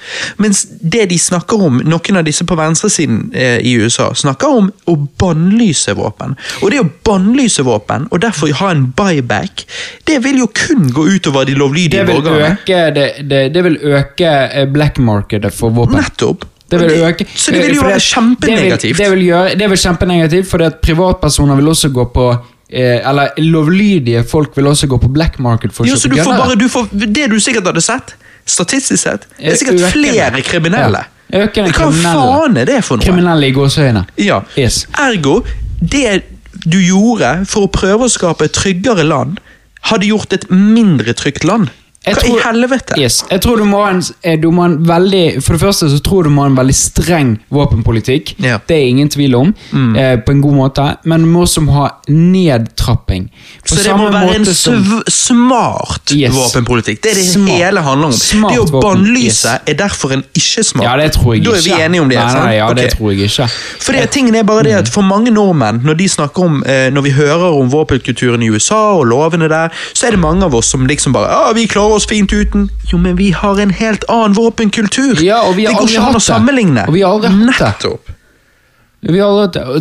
Mens 0.41 0.63
det 0.81 1.03
de 1.11 1.19
snakker 1.21 1.61
om, 1.67 1.77
noen 1.85 2.17
av 2.17 2.25
disse 2.25 2.47
på 2.49 2.57
venstresiden 2.57 3.27
eh, 3.37 3.59
i 3.61 3.75
USA, 3.77 4.09
snakker 4.17 4.57
om 4.63 4.71
å 4.89 4.97
bannlyse 5.21 5.93
våpen. 5.99 6.33
Og 6.63 6.73
det 6.73 6.81
å 6.81 6.89
bannlyse 7.05 7.61
våpen, 7.67 8.09
og 8.09 8.25
derfor 8.25 8.49
ha 8.57 8.73
en 8.73 8.87
buyback, 8.97 9.67
det 10.09 10.17
vil 10.25 10.41
jo 10.41 10.49
kun 10.49 10.89
gå 10.89 11.05
utover 11.13 11.45
de 11.45 11.53
lovlydige 11.61 12.01
Det 12.01 12.09
borgerne. 12.09 12.57
det, 12.97 13.07
det, 13.29 13.45
det 13.53 13.65
vil 13.69 13.77
øke 14.01 14.33
eh, 14.49 14.65
black 14.65 14.97
markedet 14.97 15.53
for 15.53 15.77
våpen. 15.77 16.01
Nettopp. 16.01 16.49
Det 16.71 16.81
vil 16.81 17.05
øke. 17.05 17.25
Så 17.35 17.51
det 17.51 17.67
vil 17.67 17.75
jo 17.77 17.85
være 17.85 17.99
kjempenegativt. 18.03 18.97
Det 18.97 19.05
vil, 19.05 19.11
det 19.11 19.15
vil, 19.15 19.25
gjøre, 19.29 19.55
det 19.59 19.69
vil 19.69 19.85
kjempenegativt, 19.85 20.49
fordi 20.49 20.71
at 20.73 20.81
privatpersoner 20.83 21.55
vil 21.61 21.67
også 21.71 21.93
gå 21.95 22.09
på 22.13 22.31
Eller 22.69 23.29
lovlydige 23.39 24.23
folk 24.27 24.57
vil 24.57 24.67
også 24.67 24.87
gå 24.91 24.97
på 24.99 25.07
black 25.13 25.37
market 25.39 25.71
for 25.71 25.85
å 25.85 25.87
kjøpe 25.87 26.09
du 26.09 26.15
får 26.17 26.31
gunner. 26.31 26.41
bare, 26.45 26.55
du 26.59 26.67
får, 26.69 26.89
det 26.91 27.29
du 27.31 27.37
sikkert 27.39 27.69
hadde 27.69 27.81
sett, 27.81 28.15
statistisk 28.45 29.01
sett, 29.03 29.27
det 29.37 29.53
er 29.53 29.55
sikkert 29.55 29.79
Økende. 29.79 29.91
flere 29.93 30.41
kriminelle. 30.43 31.03
Ja, 31.31 31.45
økende 31.45 31.71
Hva 31.75 31.87
faen 31.91 32.57
er 32.59 32.65
det 32.67 32.81
for 32.83 32.99
noe? 32.99 33.05
Kriminelle 33.07 33.47
i 33.47 33.55
gåseøyne. 33.55 34.05
Ja. 34.19 34.41
Yes. 34.59 34.85
Ergo, 34.99 35.41
det 35.79 36.23
du 36.65 36.79
gjorde 36.79 37.45
for 37.47 37.67
å 37.67 37.71
prøve 37.71 38.07
å 38.07 38.11
skape 38.11 38.47
et 38.47 38.55
tryggere 38.55 39.03
land, 39.07 39.39
hadde 39.87 40.07
gjort 40.09 40.33
et 40.35 40.49
mindre 40.51 41.13
trygt 41.15 41.43
land. 41.47 41.69
Hva 42.15 42.21
tror- 42.21 42.39
i 42.39 42.43
helvete? 42.43 42.97
Yes. 42.99 43.23
Jeg 43.31 43.41
tror 43.41 43.57
du 43.57 43.63
må, 43.65 43.81
en, 43.89 44.01
eh, 44.23 44.37
du 44.39 44.49
må 44.51 44.65
en 44.65 44.77
veldig 44.85 45.43
For 45.43 45.53
det 45.53 45.61
første 45.61 45.89
så 45.91 45.99
tror 46.03 46.23
du 46.23 46.29
må 46.29 46.41
ha 46.41 46.47
en 46.47 46.55
veldig 46.57 46.75
streng 46.75 47.39
våpenpolitikk. 47.51 48.35
Ja. 48.43 48.59
Det 48.67 48.77
er 48.77 48.87
ingen 48.87 49.09
tvil 49.09 49.35
om. 49.35 49.53
Mm. 49.71 49.95
Eh, 49.95 50.17
på 50.25 50.31
en 50.31 50.41
god 50.41 50.53
måte. 50.53 50.97
Men 51.05 51.21
du 51.21 51.27
må 51.27 51.41
også 51.45 51.65
ha 51.71 51.89
nedtrapping. 52.07 53.29
På 53.67 53.75
Så 53.75 53.83
det 53.83 53.95
må 53.97 54.11
være 54.11 54.35
en 54.35 54.45
som- 54.45 55.03
smart 55.07 56.11
Yes. 56.15 56.33
våpenpolitikk. 56.33 57.01
Det 57.01 57.11
er 57.11 57.15
det 57.15 57.25
Smart. 57.25 57.49
hele 57.49 57.81
handler 57.81 58.07
om. 58.07 58.11
Smart 58.13 58.53
det 58.53 58.59
å 58.71 58.81
bannlyse 58.81 59.45
yes. 59.45 59.59
er 59.67 59.73
derfor 59.73 60.11
en 60.13 60.23
ikke-smart. 60.35 60.83
Ja, 60.83 60.95
det 60.97 61.13
tror 61.13 61.33
jeg 61.35 61.43
da 61.43 61.51
er 61.51 61.61
vi 61.61 61.71
enige 61.83 62.01
om 62.01 62.09
det. 62.09 62.17
Nei, 62.17 62.33
nei, 62.33 62.55
ja, 62.55 62.73
det 62.73 62.93
tror 62.95 63.11
jeg 63.11 63.29
ikke. 63.29 63.49
For 63.79 63.91
det, 63.93 64.09
tingen 64.11 64.35
er 64.35 64.43
bare 64.43 64.63
det 64.63 64.73
at 64.73 64.87
For 64.87 65.01
mange 65.01 65.29
nordmenn, 65.31 65.81
når 65.83 65.97
de 65.97 66.07
snakker 66.07 66.43
om 66.45 66.63
eh, 66.65 66.89
Når 66.89 67.01
vi 67.03 67.11
hører 67.11 67.59
om 67.59 67.69
våpenkulturen 67.69 68.41
i 68.43 68.49
USA 68.49 68.93
og 68.97 69.05
lovene 69.07 69.49
der, 69.49 69.69
så 69.93 70.07
er 70.07 70.11
det 70.11 70.19
mange 70.19 70.43
av 70.43 70.55
oss 70.55 70.67
som 70.67 70.85
liksom 70.87 71.13
bare 71.13 71.27
ah, 71.27 71.53
'Vi 71.53 71.65
klarer 71.67 71.96
oss 71.97 72.07
fint 72.09 72.33
uten'. 72.33 72.69
Jo, 72.91 72.97
men 73.01 73.17
vi 73.19 73.31
har 73.35 73.59
en 73.59 73.73
helt 73.73 74.05
annen 74.09 74.37
våpenkultur. 74.37 75.21
Ja, 75.23 75.41
og 75.47 75.57
vi 75.57 75.65
har 75.65 75.73
det 75.73 75.81
går 75.81 75.89
ikke 75.95 76.07
an 76.11 76.21
å 76.21 76.23
sammenligne. 76.23 76.87
Og 76.87 76.93
vi 76.95 77.01
har 77.05 77.17
aldri 77.17 77.33
hatt 77.33 77.39
det. 77.39 77.51
Nettopp. 77.51 78.13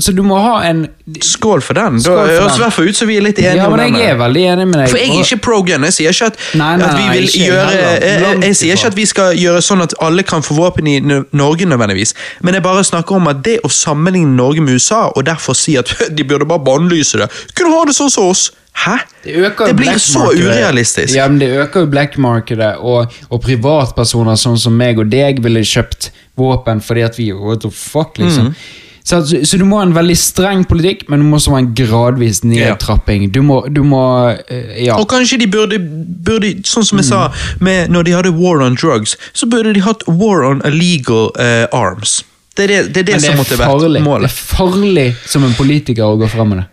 Så 0.01 0.13
du 0.13 0.23
må 0.23 0.37
ha 0.39 0.63
en 0.69 0.87
Skål 1.23 1.63
for 1.63 1.75
den. 1.79 2.01
Skål 2.03 2.17
for 2.19 2.27
da 2.27 2.41
høres 2.43 2.57
i 2.59 2.61
hvert 2.61 2.75
fall 2.75 2.89
ut 2.91 2.99
som 2.99 3.09
vi 3.09 3.17
er 3.17 3.23
litt 3.23 3.39
enige 3.39 3.57
Ja, 3.63 3.67
om 3.71 3.77
men 3.77 3.93
den. 3.93 4.01
jeg 4.03 4.11
er 4.11 4.19
veldig 4.19 4.43
enig 4.53 4.67
med 4.67 4.81
deg. 4.81 4.89
For 4.91 4.99
jeg 4.99 5.09
er 5.09 5.23
ikke 5.23 5.39
pro 5.47 5.61
gun. 5.63 5.87
Jeg 5.87 5.95
sier 5.97 6.11
ikke 6.17 6.27
at, 6.33 6.41
Nei, 6.59 6.73
nei, 6.77 6.89
at 6.89 6.99
vi 6.99 7.07
vil 7.15 7.29
gjøre 7.47 7.71
jeg, 7.71 8.43
jeg 8.43 8.57
sier 8.59 8.75
ikke 8.77 8.91
at 8.91 8.97
vi 8.99 9.07
skal 9.07 9.39
gjøre 9.39 9.63
sånn 9.63 9.83
at 9.87 9.95
alle 10.03 10.23
kan 10.27 10.43
få 10.43 10.59
våpen 10.59 10.91
i 10.91 10.99
Norge 11.01 11.65
nødvendigvis, 11.71 12.13
men 12.43 12.59
jeg 12.59 12.67
bare 12.67 12.85
snakker 12.85 13.17
om 13.17 13.31
at 13.33 13.43
det 13.47 13.61
å 13.65 13.71
sammenligne 13.73 14.35
Norge 14.37 14.61
med 14.67 14.75
USA, 14.77 15.07
og 15.15 15.27
derfor 15.27 15.57
si 15.57 15.79
at 15.81 15.95
de 16.17 16.25
burde 16.27 16.45
bare 16.47 16.63
bannlyse 16.67 17.19
det 17.23 17.31
Kunne 17.55 17.73
ha 17.79 17.87
det 17.87 17.97
sånn 17.97 18.11
som 18.13 18.31
oss! 18.35 18.51
Hæ? 18.77 18.97
Det, 19.25 19.35
jo 19.35 19.75
blir 19.75 19.99
så 19.99 20.29
urealistisk. 20.37 21.15
Ja, 21.17 21.29
men 21.29 21.39
Det 21.41 21.49
øker 21.49 21.81
jo 21.81 21.87
black 21.91 22.19
markedet, 22.19 22.75
og, 22.79 23.13
og 23.31 23.41
privatpersoner 23.43 24.37
sånn 24.39 24.59
som 24.61 24.77
meg 24.77 25.01
og 25.01 25.09
deg 25.11 25.41
ville 25.45 25.65
kjøpt 25.65 26.11
våpen 26.37 26.83
fordi 26.85 27.07
at 27.07 27.17
vi 27.19 27.31
what 27.33 27.65
the 27.65 27.71
fuck, 27.73 28.19
liksom. 28.21 28.53
Mm. 28.53 28.83
Så, 29.07 29.21
så, 29.47 29.57
du 29.57 29.63
må 29.65 29.79
ha 29.79 29.85
en 29.87 29.95
veldig 29.95 30.17
streng 30.19 30.65
politikk, 30.67 31.05
men 31.09 31.21
du 31.23 31.29
må 31.29 31.39
også 31.39 31.53
ha 31.55 31.61
en 31.63 31.69
gradvis 31.79 32.41
nedtrapping. 32.43 33.29
Du 33.31 33.39
må, 33.47 33.61
du 33.71 33.85
må 33.87 34.03
eh, 34.51 34.83
Ja. 34.89 34.97
Og 34.99 35.07
kanskje 35.13 35.39
de 35.39 35.47
burde, 35.47 35.79
burde 36.27 36.51
sånn 36.67 36.85
som 36.85 36.99
jeg 36.99 37.07
Mm. 37.07 37.11
sa, 37.13 37.55
med, 37.63 37.91
når 37.95 38.03
de 38.03 38.17
hadde 38.17 38.33
war 38.35 38.65
on 38.67 38.75
drugs, 38.75 39.15
så 39.33 39.47
burde 39.47 39.73
de 39.77 39.85
hatt 39.87 40.03
war 40.09 40.43
on 40.43 40.61
illegal 40.67 41.31
uh, 41.39 41.71
arms. 41.71 42.25
Det 42.57 42.65
er 42.65 42.69
det, 42.69 42.95
det, 42.95 43.01
er 43.01 43.03
det 43.05 43.15
det 43.15 43.23
som 43.23 43.33
er 43.37 43.39
måtte 43.45 43.59
vært 43.61 44.03
målet. 44.03 44.27
Det 44.27 44.33
er 44.33 44.57
farlig 44.57 45.07
som 45.27 45.45
en 45.45 45.55
politiker 45.55 46.03
å 46.03 46.19
gå 46.19 46.27
fram 46.33 46.51
med 46.55 46.65
det. 46.65 46.67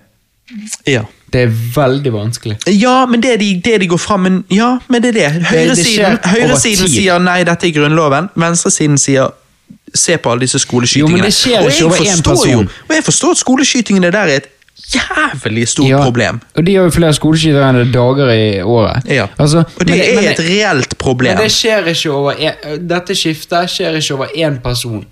Ja. 0.98 1.06
Det 1.34 1.48
er 1.48 1.54
veldig 1.76 2.12
vanskelig. 2.14 2.58
Ja, 2.78 3.06
men 3.10 3.22
det 3.24 3.40
de, 3.42 3.50
det 3.66 3.80
de 3.82 3.88
går 3.90 3.98
fram 3.98 4.28
med 4.28 4.42
Ja, 4.54 4.78
men 4.88 5.02
det 5.02 5.16
er 5.16 5.20
det. 5.20 5.46
Høyresiden, 5.50 6.20
høyresiden 6.30 6.92
sier 6.92 7.22
nei, 7.24 7.40
dette 7.48 7.68
er 7.68 7.74
Grunnloven. 7.74 8.30
Venstresiden 8.38 9.00
sier 9.02 9.32
se 9.94 10.18
på 10.18 10.32
alle 10.32 10.46
disse 10.46 10.62
skoleskytingene. 10.62 11.10
Jo, 11.10 11.18
men 11.18 11.26
det 11.26 11.34
skjer 11.34 11.70
ikke 11.70 11.86
over 11.86 12.12
én 12.12 12.22
person. 12.26 12.52
Jo, 12.52 12.86
og 12.90 12.96
jeg 12.96 13.06
forstår 13.10 13.32
at 13.38 13.42
skoleskytingene 13.42 14.12
der 14.14 14.30
er 14.30 14.42
et 14.44 14.52
jævlig 14.94 15.68
stort 15.68 15.90
Ja, 15.90 16.04
problem. 16.04 16.40
Og 16.56 16.66
de 16.66 16.76
har 16.76 16.84
jo 16.84 16.94
flere 16.94 17.14
skoleskytere 17.14 17.70
enn 17.70 17.80
det 17.80 17.88
er 17.88 17.92
dager 17.94 18.32
i 18.34 18.62
året. 18.62 19.10
Ja. 19.10 19.28
Altså, 19.38 19.64
og 19.80 19.88
det 19.88 19.98
men 19.98 20.02
er 20.06 20.16
men 20.16 20.30
et 20.32 20.40
reelt 20.40 20.98
problem. 20.98 21.36
Men 21.38 21.44
det 21.44 21.52
skjer 21.54 21.92
ikke 21.94 22.12
over 22.12 22.40
en, 22.40 22.88
Dette 22.90 23.18
skiftet 23.18 23.70
skjer 23.74 24.00
ikke 24.00 24.18
over 24.18 24.34
én 24.38 24.60
person. 24.64 25.06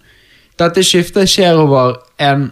Dette 0.59 0.83
skiftet 0.85 1.29
skjer 1.29 1.61
over 1.61 1.95
en 2.19 2.51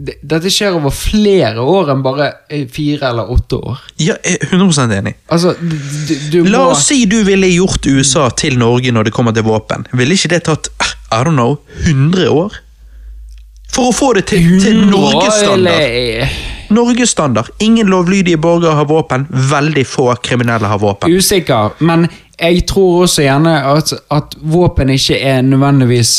Dette 0.00 0.50
skjer 0.52 0.76
over 0.78 0.92
flere 0.94 1.60
år 1.60 1.90
enn 1.94 2.04
bare 2.04 2.30
eh, 2.48 2.66
fire 2.70 3.10
eller 3.10 3.30
åtte 3.34 3.58
år. 3.58 3.82
Ja, 4.00 4.16
jeg 4.24 4.38
er 4.46 4.56
100 4.56 4.96
enig. 4.96 5.14
Altså, 5.28 5.54
du, 5.60 5.76
du, 6.32 6.38
må... 6.44 6.50
La 6.52 6.64
oss 6.70 6.86
si 6.88 7.02
du 7.10 7.20
ville 7.26 7.50
gjort 7.52 7.86
USA 7.90 8.28
til 8.30 8.58
Norge 8.60 8.92
når 8.94 9.10
det 9.10 9.14
kommer 9.16 9.36
til 9.36 9.46
våpen. 9.48 9.86
Ville 9.92 10.16
ikke 10.16 10.32
det 10.34 10.44
tatt 10.48 10.72
I 11.10 11.22
don't 11.24 11.36
know, 11.36 11.58
100 11.84 12.30
år? 12.30 12.60
For 13.70 13.90
å 13.90 13.94
få 13.94 14.14
det 14.18 14.26
til, 14.30 14.46
til 14.62 14.80
Norgesstandard. 14.90 16.32
Norgesstandard. 16.74 17.52
Ingen 17.62 17.90
lovlydige 17.90 18.38
borgere 18.38 18.74
har 18.78 18.88
våpen. 18.90 19.26
Veldig 19.30 19.86
få 19.86 20.10
kriminelle 20.22 20.70
har 20.70 20.78
våpen. 20.82 21.10
Usikker, 21.10 21.76
men 21.86 22.08
jeg 22.40 22.64
tror 22.70 23.04
også 23.04 23.24
gjerne 23.26 23.54
at, 23.74 23.92
at 24.10 24.36
våpen 24.40 24.90
ikke 24.94 25.18
er 25.18 25.42
nødvendigvis 25.46 26.14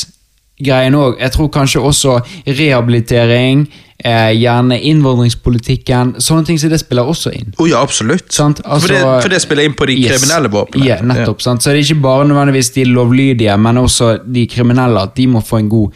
greien 0.65 0.93
òg. 0.95 1.19
Jeg 1.19 1.31
tror 1.31 1.49
kanskje 1.53 1.81
også 1.81 2.19
rehabilitering, 2.47 3.67
eh, 4.03 4.31
gjerne 4.41 4.77
innvandringspolitikken, 4.81 6.15
sånne 6.21 6.45
ting 6.45 6.57
som 6.59 6.69
det 6.69 6.79
spiller 6.81 7.03
også 7.11 7.33
inn. 7.37 7.53
Oh, 7.59 7.67
ja, 7.69 7.81
absolutt. 7.81 8.31
Sant? 8.33 8.61
for, 8.63 8.87
det, 8.87 8.97
Altså- 9.01 9.21
for 9.21 9.29
det 9.29 9.41
spiller 9.41 9.63
inn 9.63 9.73
på 9.77 9.85
de 9.87 9.93
Yes. 9.99 10.11
kriminelle 10.21 10.49
våpnene. 10.49 10.85
Yeah, 10.85 11.01
nettopp. 11.03 11.41
Sant? 11.41 11.61
Så 11.63 11.69
det 11.71 11.79
er 11.79 11.93
ikke 11.93 12.01
bare 12.01 12.25
nødvendigvis 12.27 12.69
de 12.73 12.85
lovlydige, 12.85 13.57
men 13.57 13.77
også 13.77 14.17
de 14.33 14.47
kriminelle. 14.47 15.01
At 15.01 15.15
de 15.15 15.27
må 15.27 15.41
få 15.41 15.57
en 15.59 15.69
god 15.69 15.91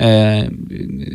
eh, 0.00 0.44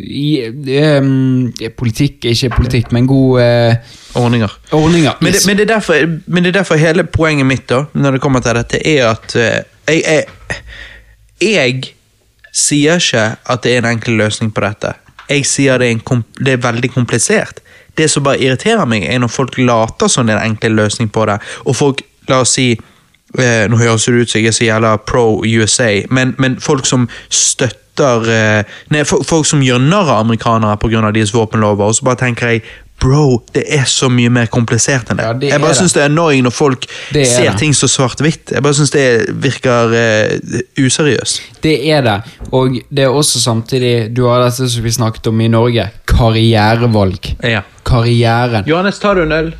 i, 0.03 0.41
em, 0.67 1.53
politikk, 1.77 2.25
ikke 2.25 2.49
politikk, 2.49 2.91
men 2.91 3.07
god 3.07 3.39
eh, 3.41 3.75
Ordninger. 4.15 4.51
ordninger. 4.71 5.13
Men 5.21 5.31
det, 5.33 5.43
men, 5.47 5.57
det 5.57 5.69
er 5.69 5.73
derfor, 5.75 5.93
men 6.27 6.43
det 6.43 6.49
er 6.55 6.59
derfor 6.59 6.75
hele 6.75 7.03
poenget 7.03 7.45
mitt 7.45 7.67
da, 7.69 7.85
når 7.95 8.11
det 8.11 8.21
kommer 8.21 8.39
til 8.43 8.53
dette, 8.59 8.81
er 8.85 9.07
at 9.11 9.35
eh, 9.35 9.63
jeg, 9.87 10.03
jeg, 10.03 10.25
jeg 11.41 11.83
sier 12.53 13.01
ikke 13.01 13.25
at 13.49 13.65
det 13.65 13.73
er 13.73 13.83
en 13.83 13.91
enkel 13.95 14.17
løsning 14.21 14.53
på 14.53 14.61
dette. 14.61 14.93
jeg 15.29 15.45
sier 15.45 15.77
det 15.79 15.89
er, 15.89 16.23
det 16.39 16.53
er 16.53 16.57
veldig 16.61 16.91
komplisert. 16.93 17.59
Det 17.97 18.09
som 18.09 18.23
bare 18.23 18.41
irriterer 18.41 18.85
meg, 18.85 19.05
er 19.05 19.19
når 19.19 19.31
folk 19.31 19.57
later 19.57 20.07
som 20.07 20.27
det 20.27 20.35
er 20.35 20.41
en 20.41 20.53
enkel 20.53 20.75
løsning 20.75 21.09
på 21.09 21.25
det, 21.25 21.39
og 21.65 21.75
folk, 21.75 22.01
la 22.27 22.41
oss 22.41 22.55
si 22.55 22.71
eh, 22.73 23.65
Nå 23.69 23.77
høres 23.77 24.05
det 24.05 24.13
ut 24.13 24.29
som 24.29 24.39
jeg 24.39 24.47
er 24.47 24.55
så 24.55 24.65
jævla 24.65 24.97
pro 24.97 25.43
USA, 25.43 26.01
men, 26.09 26.35
men 26.37 26.59
folk 26.59 26.85
som 26.85 27.07
støtter 27.29 28.29
eh, 28.29 28.75
Nei, 28.89 29.03
folk 29.05 29.45
som 29.45 29.63
gjør 29.63 29.81
narr 29.83 30.09
av 30.09 30.23
amerikanere 30.23 30.77
pga. 30.77 31.11
deres 31.11 31.33
våpenlover, 31.33 31.85
og 31.85 31.95
så 31.95 32.05
bare 32.05 32.21
tenker 32.25 32.47
jeg 32.47 32.63
Bro, 33.03 33.43
det 33.51 33.65
er 33.75 33.83
så 33.89 34.07
mye 34.11 34.31
mer 34.31 34.47
komplisert 34.51 35.09
enn 35.11 35.19
det. 35.19 35.25
Ja, 35.27 35.33
det 35.35 35.49
jeg 35.51 35.59
bare 35.59 35.73
det. 35.73 35.79
syns 35.81 35.95
det 35.95 36.03
er 36.05 36.09
annoying 36.09 36.45
når 36.45 36.55
folk 36.55 36.85
er 36.87 37.25
ser 37.27 37.49
det. 37.49 37.57
ting 37.59 37.75
så 37.75 37.89
svart-hvitt. 37.91 38.53
Jeg 38.55 38.63
bare 38.63 38.77
syns 38.77 38.93
det 38.95 39.05
virker 39.43 39.91
uh, 39.91 40.59
useriøst. 40.79 41.41
Det 41.65 41.75
er 41.91 42.05
det, 42.05 42.15
og 42.51 42.77
det 42.89 43.03
er 43.03 43.11
også 43.11 43.41
samtidig 43.43 43.93
Du 44.15 44.23
har 44.29 44.45
dette 44.45 44.69
som 44.71 44.85
vi 44.85 44.91
snakket 44.95 45.27
om 45.27 45.41
i 45.43 45.49
Norge. 45.51 45.89
Karrierevalg. 46.07 47.33
Ja. 47.43 47.65
Karrieren. 47.83 48.63
Johannes, 48.69 48.99
tar 49.03 49.19
du 49.19 49.25
en 49.27 49.35
øl? 49.35 49.51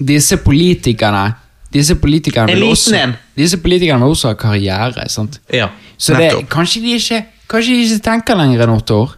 Disse 0.00 0.36
politikerne 0.40 1.28
Disse 1.70 1.94
politikerne 1.94 2.54
vil 2.54 2.64
også. 2.72 3.12
Disse 3.38 3.58
politikerne 3.62 4.02
vil 4.02 4.16
også 4.16 4.32
ha 4.32 4.34
karriere. 4.34 5.08
sant? 5.08 5.40
Ja, 5.52 5.68
Så 5.96 6.14
det, 6.14 6.32
kanskje, 6.50 6.82
de 6.82 6.96
ikke, 6.96 7.24
kanskje 7.48 7.74
de 7.74 7.82
ikke 7.84 8.02
tenker 8.02 8.34
lenger 8.34 8.64
enn 8.66 8.74
åtte 8.74 8.96
år? 8.96 9.12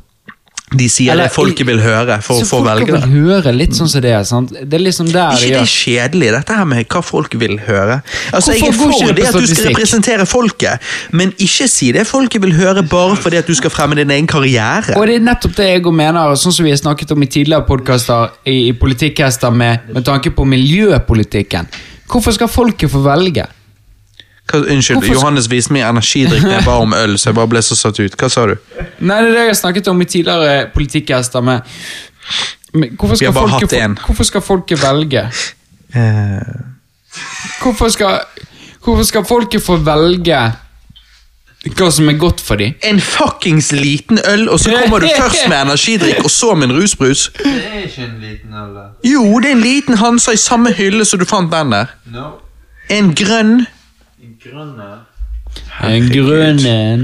De 0.76 0.88
sier 0.88 1.12
Eller- 1.12 1.28
det 1.28 1.32
folket 1.34 1.66
vil 1.66 1.80
høre 1.80 2.22
for 2.22 2.40
å 2.40 2.46
få 2.46 2.62
velge 2.64 2.86
det. 2.86 3.02
vil 3.02 3.26
høre 3.26 3.52
litt 3.54 3.74
sånn 3.76 3.88
som 3.88 4.00
det 4.00 4.12
er. 4.12 4.24
sant? 4.24 4.50
Det 4.52 4.74
er 4.74 4.84
liksom 4.84 5.10
der 5.12 5.30
de 5.36 5.46
ikke 5.46 5.52
det 5.52 5.60
er 5.60 5.72
kjedelig, 5.72 6.30
dette 6.32 6.56
her 6.56 6.64
med 6.64 6.88
hva 6.88 7.02
folk 7.04 7.34
vil 7.38 7.58
høre? 7.58 8.02
Altså, 8.32 8.52
Jeg 8.52 8.62
er 8.62 8.72
Hvorfor 8.72 8.86
går 8.86 8.92
ikke 8.92 9.06
for 9.06 9.12
det 9.12 9.26
at 9.26 9.34
du 9.34 9.46
skal 9.54 9.70
representere 9.72 10.26
folket, 10.26 10.78
men 11.12 11.32
ikke 11.32 11.68
si 11.68 11.92
det 11.92 12.06
folket 12.06 12.42
vil 12.42 12.52
høre 12.52 12.82
bare 12.82 13.16
fordi 13.16 13.36
at 13.36 13.46
du 13.46 13.54
skal 13.54 13.70
fremme 13.70 13.94
din 13.94 14.10
egen 14.10 14.26
karriere. 14.26 14.96
Og 14.96 15.06
det 15.06 15.16
er 15.16 15.20
nettopp 15.20 15.54
det 15.56 15.66
jeg 15.68 15.82
mener, 15.92 16.20
og 16.30 16.36
sånn 16.36 16.52
som 16.52 16.64
vi 16.64 16.70
har 16.70 16.78
snakket 16.78 17.12
om 17.12 17.22
i 17.22 17.26
tidligere 17.26 17.66
podkaster 17.66 18.30
i, 18.46 18.68
i 18.68 18.72
politikkhester 18.72 19.50
med, 19.50 19.92
med 19.92 20.04
tanke 20.04 20.30
på 20.30 20.44
miljøpolitikken. 20.46 21.68
Hvorfor 22.08 22.32
skal 22.32 22.48
folket 22.48 22.90
få 22.90 23.02
velge? 23.04 23.46
Hva, 24.50 24.58
unnskyld, 24.58 24.98
Hvorfor- 24.98 25.14
Johannes 25.14 25.46
viste 25.50 25.72
meg 25.72 25.82
energidrikk 25.86 26.42
når 26.42 26.50
jeg 26.58 26.64
ba 26.66 26.74
om 26.82 26.92
øl, 26.92 27.14
så 27.18 27.30
jeg 27.30 27.34
bare 27.34 27.48
ble 27.48 27.62
så 27.62 27.76
satt 27.78 28.00
ut. 28.00 28.16
Hva 28.20 28.28
sa 28.30 28.46
du? 28.46 28.56
Nei, 29.00 29.20
det 29.22 29.28
er 29.30 29.32
det 29.36 29.44
jeg 29.46 29.52
har 29.52 29.60
snakket 29.60 29.88
om 29.88 30.00
i 30.02 30.04
tidligere 30.04 30.66
politikkhester 30.74 31.40
med, 31.46 31.60
med 32.74 32.90
hvorfor, 32.98 33.16
skal 33.16 33.32
folket, 33.32 34.02
hvorfor 34.06 34.24
skal 34.24 34.40
folket 34.42 34.82
velge? 34.82 35.24
Eh, 35.94 36.52
Hvorfor 37.62 37.88
skal, 37.92 38.20
hvorfor 38.84 39.04
skal 39.04 39.24
folket 39.28 39.62
få 39.62 39.76
velge 39.84 40.38
hva 41.76 41.90
som 41.94 42.08
er 42.10 42.16
godt 42.18 42.40
for 42.40 42.56
dem? 42.58 42.72
en 42.82 43.00
fuckings 43.00 43.68
liten 43.72 44.18
øl, 44.28 44.48
og 44.48 44.58
så 44.60 44.72
kommer 44.82 44.98
du 45.04 45.06
først 45.18 45.44
med 45.48 45.56
energidrikk, 45.66 46.24
og 46.24 46.30
så 46.30 46.54
med 46.54 46.70
en 46.70 46.76
rusbrus? 46.80 47.30
Det 47.38 47.52
er 47.52 47.84
ikke 47.86 48.02
en 48.08 48.16
liten 48.20 48.54
øl. 48.54 48.72
da. 48.74 48.86
Jo, 49.06 49.38
det 49.40 49.50
er 49.52 49.52
en 49.52 49.60
liten 49.62 49.94
Hansa 50.00 50.32
i 50.32 50.36
samme 50.40 50.72
hylle 50.74 51.04
som 51.04 51.20
du 51.20 51.24
fant 51.24 51.52
den 51.52 51.70
der. 51.72 51.86
No. 52.10 52.30
En 52.90 53.12
grønn. 53.14 53.66
Grønne. 54.42 54.88
En 55.84 56.08
grønn 56.10 56.58
en. 56.66 57.02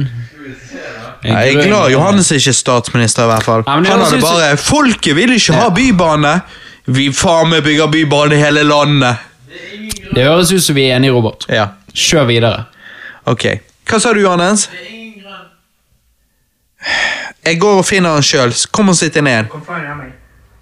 En 1.24 1.34
Jeg 1.34 1.54
er 1.54 1.66
glad. 1.66 1.90
Johannes 1.92 2.30
er 2.32 2.40
ikke 2.40 2.52
statsminister, 2.56 3.22
i 3.22 3.26
hvert 3.32 3.44
fall. 3.46 3.62
Ja, 3.66 3.72
Han 3.72 3.84
hadde 3.86 4.20
bare 4.22 4.56
'Folket 4.56 5.16
vil 5.16 5.32
ikke 5.32 5.54
ha 5.54 5.68
bybane'. 5.68 6.40
Vi 6.86 7.12
faen 7.12 7.50
meg 7.50 7.62
bygger 7.62 7.86
bybane 7.86 8.34
i 8.34 8.40
hele 8.40 8.62
landet. 8.62 9.16
Det 10.14 10.24
høres 10.24 10.52
ut 10.52 10.62
som 10.62 10.74
vi 10.74 10.86
er 10.88 10.96
enige, 10.96 11.12
Robert. 11.12 11.44
Ja, 11.48 11.66
Kjør 11.94 12.24
videre. 12.24 12.64
ok. 13.26 13.44
Hva 13.88 13.98
sa 14.00 14.12
du, 14.12 14.20
Johannes? 14.20 14.70
Jeg 17.44 17.60
går 17.60 17.78
og 17.78 17.84
finner 17.84 18.10
han 18.10 18.22
sjøl. 18.22 18.52
Kom 18.72 18.88
og 18.88 18.96
sitt 18.96 19.14
deg 19.14 19.22
ned. 19.22 19.44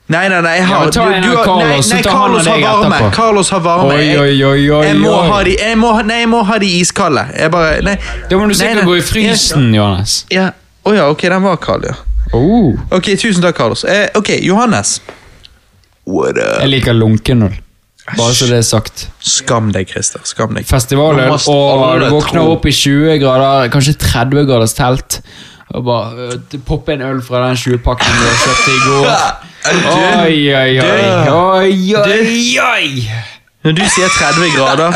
Nei, 0.08 0.28
nei, 0.30 0.40
nei. 0.40 0.60
Har, 0.62 0.84
Ja, 0.84 0.90
ta 0.90 1.04
en 1.10 1.24
av 1.24 1.44
Carlos, 1.44 1.88
nei, 1.90 1.96
nei, 1.96 2.02
Carlos 2.02 2.46
har 2.46 2.60
varme. 2.60 2.96
etterpå. 2.96 3.14
Carlos 3.14 3.50
har 3.50 3.60
varme. 3.60 3.94
Oi, 3.94 4.18
oi, 4.18 4.44
oi, 4.44 4.70
oi, 4.70 4.84
Jeg 4.86 4.96
må 5.02 5.14
ha 5.32 5.42
de, 5.42 5.56
jeg 5.58 5.78
må, 5.78 5.90
nei, 6.06 6.20
jeg 6.20 6.28
må 6.30 6.42
ha 6.46 6.58
de 6.62 6.70
iskalde. 6.80 7.26
Jeg 7.34 7.50
bare, 7.50 7.80
nei. 7.82 7.96
Da 8.30 8.38
må 8.38 8.46
du 8.46 8.54
sikkert 8.54 8.84
nei. 8.84 8.86
gå 8.86 8.96
i 9.00 9.02
frysen, 9.02 9.74
Johannes. 9.74 10.24
Ja. 10.30 10.50
Oh, 10.86 10.94
ja, 10.94 11.08
ok, 11.10 11.26
den 11.32 11.42
var 11.42 11.56
kald, 11.56 11.88
ja. 11.90 11.96
Oh. 12.32 12.78
Ok, 12.94 13.10
tusen 13.18 13.42
takk, 13.42 13.56
Carlos. 13.58 13.82
Eh, 13.84 14.06
ok, 14.14 14.36
Johannes. 14.46 15.00
What 16.06 16.38
up? 16.38 16.60
Jeg 16.62 16.70
liker 16.70 16.94
lunkenøl. 16.94 17.56
Bare 18.14 18.34
så 18.38 18.46
det 18.46 18.60
er 18.60 18.62
sagt. 18.62 19.08
Skam 19.18 19.72
deg, 19.74 19.88
Christer. 19.90 20.22
Skam 20.22 20.54
deg. 20.54 20.66
Festivalen, 20.68 21.26
og 21.50 21.98
du 21.98 22.06
våkner 22.14 22.46
opp 22.46 22.66
i 22.70 22.70
20 22.70 23.18
grader, 23.18 23.66
kanskje 23.74 23.96
30 23.98 24.46
graders 24.46 24.76
telt, 24.78 25.18
og 25.74 25.82
bare 25.88 26.28
uh, 26.36 26.56
poppe 26.68 26.94
en 26.94 27.02
øl 27.02 27.18
fra 27.26 27.42
den 27.48 27.58
20-pakken 27.58 28.06
du 28.06 28.22
har 28.28 28.38
kjøpt 28.44 28.70
i 28.70 28.78
går. 28.86 29.10
Oi, 29.66 30.54
oi, 30.54 30.80
oi. 30.80 31.30
Oi, 31.30 31.94
oi, 31.94 32.58
oi. 32.62 33.10
Når 33.64 33.72
du 33.72 33.82
sier 33.90 34.08
30 34.08 34.52
grader, 34.54 34.92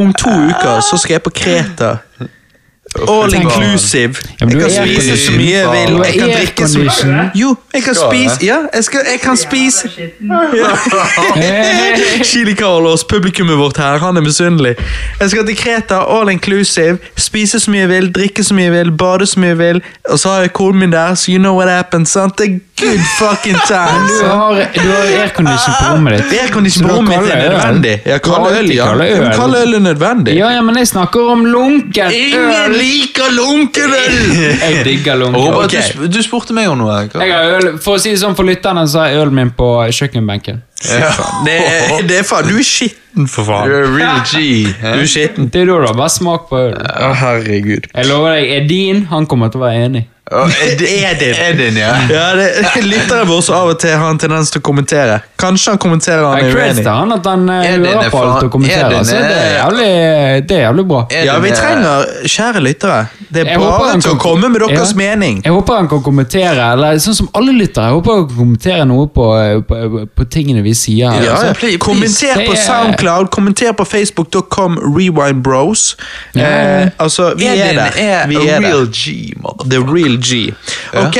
om 0.00 0.12
to 0.16 0.30
uker 0.30 0.80
så 0.80 0.96
skal 0.96 1.18
jeg 1.18 1.22
på 1.22 1.30
Kreta. 1.36 1.96
All 3.08 3.34
inclusive. 3.34 4.14
Jeg 4.40 4.50
kan 4.50 4.70
spise 4.70 5.16
så 5.26 5.32
mye 5.32 5.52
jeg 5.56 5.68
vil. 5.72 6.00
Jeg 6.04 6.14
kan 6.18 6.32
drikke 6.32 6.68
så 6.68 6.78
mye. 6.78 7.30
Jo, 7.34 7.56
jeg 7.74 7.82
kan 7.82 7.94
spise 7.94 8.38
Ja, 8.42 8.56
jeg, 8.74 8.84
skal, 8.84 9.00
jeg 9.12 9.20
kan 9.20 9.36
spise 9.36 9.88
Chili 12.24 12.54
Carlos, 12.54 13.04
publikummet 13.04 13.58
vårt 13.58 13.76
her, 13.76 13.98
han 13.98 14.16
er 14.16 14.20
misunnelig. 14.20 14.74
Jeg 15.20 15.30
skal 15.30 15.46
til 15.46 15.56
Kreta, 15.56 16.02
all 16.18 16.28
inclusive, 16.28 16.98
spise 17.16 17.60
så 17.60 17.70
mye 17.70 17.80
jeg 17.80 17.88
vil, 17.88 18.12
drikke 18.14 18.44
så 18.44 18.54
mye 18.54 18.64
jeg 18.64 18.72
vil, 18.72 18.92
bade 18.92 19.26
så 19.26 19.40
mye 19.40 19.48
jeg 19.48 19.58
vil, 19.58 19.82
og 20.08 20.18
så 20.18 20.28
har 20.28 20.40
jeg 20.40 20.52
koden 20.52 20.78
min 20.80 20.92
der, 20.92 21.14
så 21.14 21.32
you 21.32 21.38
know 21.38 21.56
what 21.56 21.70
happens, 21.70 22.08
sant? 22.08 22.38
Det 22.38 22.60
good 22.82 23.02
fucking 23.18 23.58
time. 23.70 24.06
Du 24.20 24.26
har, 24.26 24.60
du 24.74 24.88
har 24.90 25.10
aircondition 25.22 25.74
på 25.78 25.90
rommet 25.94 26.16
ditt. 26.18 26.34
Aircondition 26.42 26.88
på 26.88 26.96
rommet 26.96 27.18
ditt 27.24 27.34
er 27.34 27.42
nødvendig. 27.48 27.94
Ja, 28.06 28.18
Du 28.18 28.30
har 28.30 28.42
kald 28.44 28.58
øl, 28.58 28.70
ja. 28.74 28.86
kalde 28.90 29.08
men 29.10 29.22
øl. 29.28 29.36
Kald 29.40 29.56
øl 29.60 29.74
er 29.78 29.84
nødvendig. 29.88 30.36
Ja, 30.38 30.50
ja, 30.56 30.62
men 30.66 30.80
jeg 30.82 30.88
snakker 30.92 31.30
om 31.36 31.46
lunken 31.46 32.12
Ingen 32.12 32.76
liker 32.78 33.30
lunken 33.36 33.96
øl! 34.00 34.18
Jeg 34.62 34.84
digger 34.84 35.14
lunken. 35.22 35.40
øl. 35.42 35.64
Okay. 35.64 35.82
du, 35.98 36.06
du 36.16 36.20
spurte 36.22 36.54
meg 36.56 36.68
om 36.72 36.78
noe. 36.82 36.98
Jeg 37.14 37.32
har 37.32 37.56
øl, 37.58 37.70
For 37.82 37.98
å 37.98 38.02
si 38.02 38.12
det 38.14 38.20
sånn 38.22 38.36
for 38.38 38.46
lytterne, 38.48 38.84
så 38.90 39.06
jeg 39.08 39.22
ølen 39.22 39.34
min 39.38 39.50
på 39.56 39.68
kjøkkenbenken. 39.92 40.62
Det 40.82 41.54
er, 41.54 42.02
det 42.08 42.16
er 42.22 42.24
faen, 42.26 42.48
du 42.50 42.56
er 42.58 42.66
skitten, 42.66 43.28
for 43.30 43.46
faen. 43.46 43.68
Du 43.70 43.76
er 43.76 43.86
real 43.94 44.22
G. 44.26 44.40
Du 44.82 45.02
er 45.04 45.06
skitten. 45.10 45.46
Det 45.52 45.62
er 45.62 45.68
da 45.70 45.76
du 45.78 45.86
har 45.86 45.94
bare 45.98 46.10
smak 46.10 46.48
på 46.50 46.58
øl. 46.58 46.74
Herregud. 47.22 47.86
Jeg 47.94 48.08
lover 48.10 48.34
deg, 48.38 48.50
Edin 48.62 49.04
han 49.12 49.28
kommer 49.30 49.52
til 49.52 49.62
å 49.62 49.66
være 49.68 49.86
enig. 49.86 50.02
Det 50.78 50.88
er. 51.04 51.18
Edin, 51.50 51.76
ja. 51.76 51.90
Ja, 52.08 52.26
det, 52.38 52.46
Lytteren 52.86 53.26
vår 53.28 53.40
som 53.42 53.56
av 53.58 53.72
og 53.72 53.78
til 53.82 53.90
har 53.98 54.10
en 54.14 54.20
tendens 54.22 54.52
til 54.54 54.62
å 54.62 54.64
kommentere. 54.64 55.16
Kanskje 55.42 55.72
han 55.74 55.80
kommenterer 55.82 56.22
han 56.24 56.38
er 56.38 56.54
uenig. 56.54 56.84
han 56.86 57.12
at 57.16 57.26
han 57.26 57.42
lurer 57.50 58.04
er 58.06 58.12
på 58.12 58.20
alt 58.22 58.46
og 58.46 58.52
kommenterer. 58.54 58.94
Edin 58.94 59.04
Så 59.08 59.18
det 59.18 59.40
er 59.40 59.56
jævlig, 59.58 59.88
det 60.48 60.56
er 60.56 60.62
jævlig 60.68 60.84
bra. 60.92 61.00
Ja, 61.26 61.34
vi 61.42 61.50
trenger 61.50 62.06
kjære 62.36 62.62
lyttere. 62.64 63.00
Det 63.32 63.42
er 63.48 63.58
bare 63.58 63.88
han 63.90 64.04
til 64.04 64.14
å 64.14 64.20
komme 64.22 64.48
med 64.52 64.62
deres 64.62 64.92
Ja. 64.94 64.96
mening. 65.02 65.42
Jeg 65.44 65.52
håper 65.56 65.80
han 65.82 65.88
kan 65.90 66.02
kommentere, 66.06 66.70
eller 66.76 67.02
sånn 67.02 67.18
som 67.18 67.28
alle 67.34 67.52
lyttere, 67.58 67.90
jeg 67.90 67.98
håper 67.98 68.12
han 68.20 68.26
kan 68.28 68.36
kommentere 68.38 68.86
noe 68.88 69.08
på, 69.12 69.26
på, 69.68 70.06
på 70.16 70.28
tingene 70.30 70.62
vi 70.62 70.72
sier. 70.78 71.10
her, 71.10 71.26
Ja, 71.26 71.32
altså. 71.34 71.46
ja. 71.50 71.58
please, 71.58 71.78
Kommenter 71.82 72.34
please. 72.38 72.46
på 72.46 72.52
er- 72.56 72.62
Soundcloud, 72.62 73.30
kommenter 73.34 73.72
på 73.74 73.84
facebook.com 73.90 74.78
rewindbros. 74.96 75.96
Ja. 76.38 76.46
Eh, 76.46 76.88
altså, 76.98 77.32
vi 77.36 77.46
er 77.50 77.58
Edin 77.58 77.76
der. 77.82 77.92
er 77.96 78.26
Vi 78.28 78.36
a 78.36 78.56
er 78.56 78.60
real 78.68 78.86
der. 78.86 78.92
G. 78.92 79.34
The 79.70 79.82
real 79.82 80.11
G. 80.20 80.42
Ok, 80.98 81.18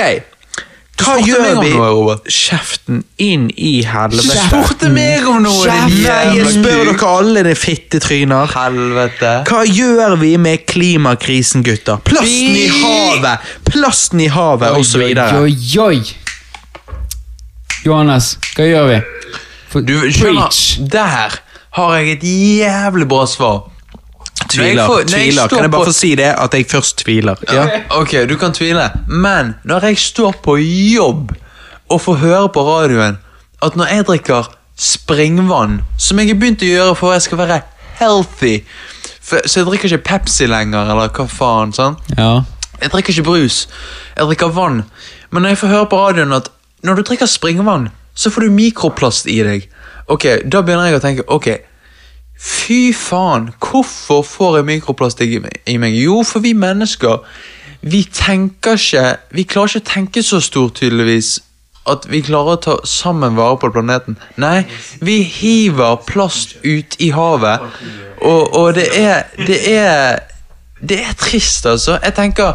hva 1.03 1.17
gjør 1.25 1.61
vi? 1.63 1.71
noe, 1.75 2.15
Kjeften 2.31 3.01
inn 3.23 3.49
i 3.59 3.73
helvete. 3.89 4.45
Spurte 4.47 4.91
meg 4.93 5.27
om 5.27 5.41
noe, 5.43 5.67
Nei, 5.67 6.37
jeg 6.37 6.53
spør 6.53 6.83
dere 6.93 7.09
alle, 7.09 7.45
det 7.49 7.57
fittetryner. 7.59 8.53
Helvete. 8.55 9.33
Hva 9.49 9.63
gjør 9.67 10.17
vi 10.21 10.35
med 10.39 10.67
klimakrisen, 10.69 11.65
gutter? 11.67 11.99
Plasten 12.07 12.59
i 12.61 12.69
havet, 12.77 13.51
plasten 13.67 14.23
i 14.23 14.29
havet, 14.31 14.77
osv. 14.79 15.03
Oi, 15.03 15.33
oi, 15.43 15.57
oi. 15.83 16.03
Johannes, 17.83 18.37
hva 18.55 18.69
gjør 18.69 18.89
vi? 18.93 19.01
For, 19.73 19.83
Du, 19.89 19.97
skjønner, 20.13 20.53
der 20.93 21.39
har 21.73 21.95
jeg 21.99 22.19
et 22.19 22.25
jævlig 22.63 23.09
bra 23.09 23.25
svar. 23.27 23.72
Tviler. 24.57 24.87
får- 24.87 25.05
tviler. 25.09 25.49
Kan 25.49 25.59
jeg 25.63 25.71
bare 25.71 25.81
på- 25.85 25.91
få 25.91 25.93
si 25.95 26.15
det? 26.15 26.35
At 26.39 26.53
jeg 26.55 26.67
først 26.71 26.97
tviler. 27.05 27.37
Ja. 27.53 27.67
Ok, 27.91 28.13
du 28.29 28.37
kan 28.37 28.53
tvile, 28.53 28.91
men 29.09 29.55
når 29.65 29.81
jeg 29.89 29.99
står 29.99 30.33
på 30.43 30.57
jobb 30.95 31.33
og 31.91 32.01
får 32.01 32.17
høre 32.17 32.49
på 32.49 32.65
radioen 32.67 33.19
at 33.63 33.77
når 33.77 33.87
jeg 33.87 34.05
drikker 34.07 34.49
springvann, 34.77 35.81
som 35.99 36.19
jeg 36.19 36.29
har 36.29 36.35
begynt 36.41 36.63
å 36.65 36.71
gjøre 36.71 36.97
for 36.99 37.13
jeg 37.13 37.23
skal 37.23 37.39
være 37.39 37.61
healthy, 38.01 38.61
for, 39.23 39.41
så 39.47 39.61
jeg 39.61 39.67
drikker 39.69 39.89
ikke 39.93 40.05
Pepsi 40.09 40.47
lenger, 40.51 40.91
eller 40.91 41.09
hva 41.15 41.27
faen, 41.31 41.73
sant? 41.77 41.99
Ja. 42.19 42.43
Jeg 42.83 42.91
drikker 42.91 43.15
ikke 43.15 43.25
brus, 43.29 43.67
jeg 44.17 44.27
drikker 44.27 44.51
vann. 44.53 44.85
Men 45.31 45.43
når 45.45 45.49
jeg 45.55 45.59
får 45.63 45.69
høre 45.69 45.87
på 45.93 46.01
radioen 46.03 46.33
at 46.37 46.49
når 46.85 46.97
du 46.99 47.03
drikker 47.03 47.27
springvann, 47.31 47.91
så 48.15 48.31
får 48.31 48.41
du 48.49 48.51
mikroplast 48.51 49.27
i 49.31 49.39
deg. 49.47 49.69
Ok, 50.09 50.25
Da 50.51 50.61
begynner 50.63 50.91
jeg 50.91 50.99
å 50.99 51.05
tenke 51.05 51.25
ok, 51.29 51.47
fy 52.43 52.93
faen, 52.97 53.51
hvorfor 53.63 54.23
får 54.27 54.57
jeg 54.59 54.65
mikroplast 54.67 55.21
i 55.23 55.77
meg- 55.79 55.95
Jo, 56.03 56.23
for 56.27 56.41
vi 56.41 56.53
mennesker 56.53 57.21
vi 57.83 58.05
tenker 58.15 58.79
ikke 58.79 59.17
Vi 59.33 59.43
klarer 59.43 59.69
ikke 59.69 59.81
å 59.81 59.93
tenke 59.95 60.23
så 60.23 60.41
stort, 60.41 60.75
tydeligvis. 60.75 61.41
At 61.87 62.07
vi 62.11 62.21
klarer 62.23 62.57
å 62.57 62.61
ta 62.63 62.77
sammen 62.87 63.35
vare 63.37 63.57
på 63.59 63.73
planeten. 63.75 64.17
Nei, 64.37 64.65
vi 65.01 65.23
hiver 65.23 65.97
plast 66.07 66.55
ut 66.63 66.97
i 67.01 67.11
havet. 67.11 67.61
Og, 68.23 68.55
og 68.55 68.75
det 68.75 68.87
er 68.95 69.25
Det 69.47 69.59
er 69.79 70.21
Det 70.83 71.01
er 71.01 71.13
trist, 71.19 71.67
altså. 71.67 71.99
Jeg 72.03 72.15
tenker 72.15 72.55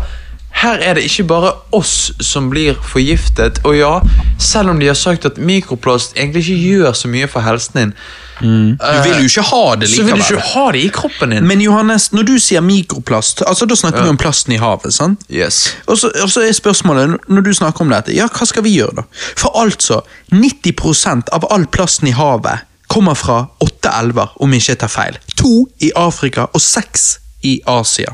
her 0.58 0.80
er 0.82 0.94
det 0.98 1.04
ikke 1.04 1.24
bare 1.28 1.52
oss 1.72 2.12
som 2.20 2.50
blir 2.50 2.74
forgiftet. 2.82 3.60
Og 3.64 3.76
ja, 3.78 4.00
selv 4.40 4.70
om 4.70 4.80
de 4.80 4.88
har 4.88 4.96
sagt 4.96 5.26
at 5.26 5.38
mikroplast 5.38 6.16
egentlig 6.18 6.48
ikke 6.48 6.64
gjør 6.72 6.92
så 6.98 7.08
mye 7.08 7.28
for 7.28 7.40
helsen 7.46 7.74
din, 7.78 7.94
Du 8.42 9.02
vil 9.04 9.24
jo 9.24 9.30
ikke 9.30 9.46
ha 9.50 9.64
det 9.82 9.90
så 9.90 10.04
vil 10.06 10.20
du 10.20 10.24
ikke 10.24 10.44
ha 10.54 10.66
det 10.76 10.84
i 10.86 10.90
kroppen 10.94 11.34
din. 11.34 11.48
Men 11.48 11.62
Johannes, 11.64 12.12
når 12.14 12.28
du 12.30 12.36
sier 12.42 12.62
mikroplast, 12.66 13.42
altså 13.48 13.68
da 13.70 13.78
snakker 13.80 14.06
vi 14.06 14.14
om 14.14 14.20
plasten 14.20 14.54
i 14.54 14.60
havet, 14.62 14.94
sant? 14.94 15.26
Yes. 15.32 15.74
Og 15.88 15.98
så, 15.98 16.12
og 16.24 16.32
så 16.32 16.46
er 16.46 16.56
spørsmålet, 16.58 17.18
når 17.28 17.48
du 17.48 17.54
snakker 17.58 17.86
om 17.86 17.94
dette, 17.94 18.16
ja, 18.16 18.30
hva 18.30 18.48
skal 18.50 18.66
vi 18.68 18.76
gjøre 18.78 19.02
da? 19.02 19.08
For 19.40 19.58
altså, 19.58 20.02
90% 20.34 21.34
av 21.34 21.48
all 21.54 21.68
plasten 21.74 22.12
i 22.12 22.16
havet 22.18 22.66
kommer 22.88 23.18
fra 23.20 23.42
åtte 23.64 23.92
elver, 24.00 24.36
om 24.44 24.54
ikke 24.54 24.74
jeg 24.76 24.82
tar 24.84 24.92
feil. 24.92 25.18
To 25.42 25.66
i 25.84 25.92
Afrika 26.00 26.48
og 26.54 26.64
seks 26.64 27.18
i 27.48 27.58
Asia. 27.68 28.14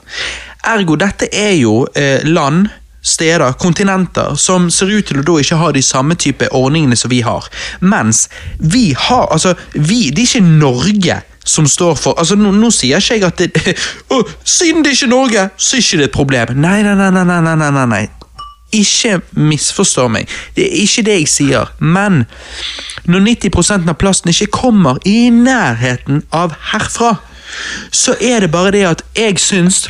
Ergo, 0.73 0.95
dette 0.99 1.27
er 1.35 1.53
jo 1.59 1.83
eh, 1.95 2.23
land, 2.25 2.69
steder, 3.03 3.53
kontinenter, 3.59 4.35
som 4.35 4.69
ser 4.71 4.91
ut 4.91 5.07
til 5.07 5.19
å 5.19 5.25
da 5.27 5.35
ikke 5.41 5.59
ha 5.59 5.71
de 5.75 5.83
samme 5.83 6.15
type 6.15 6.47
ordningene 6.55 6.97
som 6.99 7.11
vi 7.11 7.21
har. 7.25 7.49
Mens 7.81 8.27
vi 8.59 8.93
har 8.97 9.27
Altså, 9.33 9.53
vi, 9.73 10.09
det 10.11 10.23
er 10.23 10.27
ikke 10.27 10.45
Norge 10.59 11.21
som 11.43 11.67
står 11.67 11.95
for 11.99 12.19
Altså, 12.19 12.35
Nå, 12.39 12.51
nå 12.55 12.69
sier 12.71 13.01
ikke 13.01 13.15
jeg 13.17 13.25
at 13.27 13.39
det, 13.41 13.77
oh, 14.13 14.23
Siden 14.43 14.83
det 14.83 14.93
er 14.93 14.99
ikke 14.99 15.11
Norge, 15.11 15.47
så 15.57 15.77
er 15.77 15.81
det 15.81 15.87
ikke 15.87 16.09
et 16.09 16.17
problem. 16.17 16.53
Nei, 16.63 16.81
nei, 16.85 16.95
nei, 16.99 17.09
nei, 17.11 17.25
nei, 17.27 17.39
nei, 17.43 17.71
nei, 17.71 17.87
nei. 17.93 18.03
Ikke 18.73 19.19
misforstå 19.37 20.07
meg, 20.09 20.29
det 20.55 20.65
er 20.65 20.79
ikke 20.81 21.03
det 21.05 21.17
jeg 21.19 21.27
sier, 21.29 21.73
men 21.77 22.23
når 23.05 23.21
90 23.27 23.91
av 23.91 23.93
plasten 24.01 24.31
ikke 24.31 24.47
kommer 24.55 24.97
i 25.05 25.29
nærheten 25.29 26.23
av 26.33 26.55
herfra, 26.71 27.11
så 27.93 28.15
er 28.17 28.41
det 28.41 28.49
bare 28.55 28.71
det 28.73 28.81
at 28.89 29.03
jeg 29.13 29.37
syns 29.37 29.83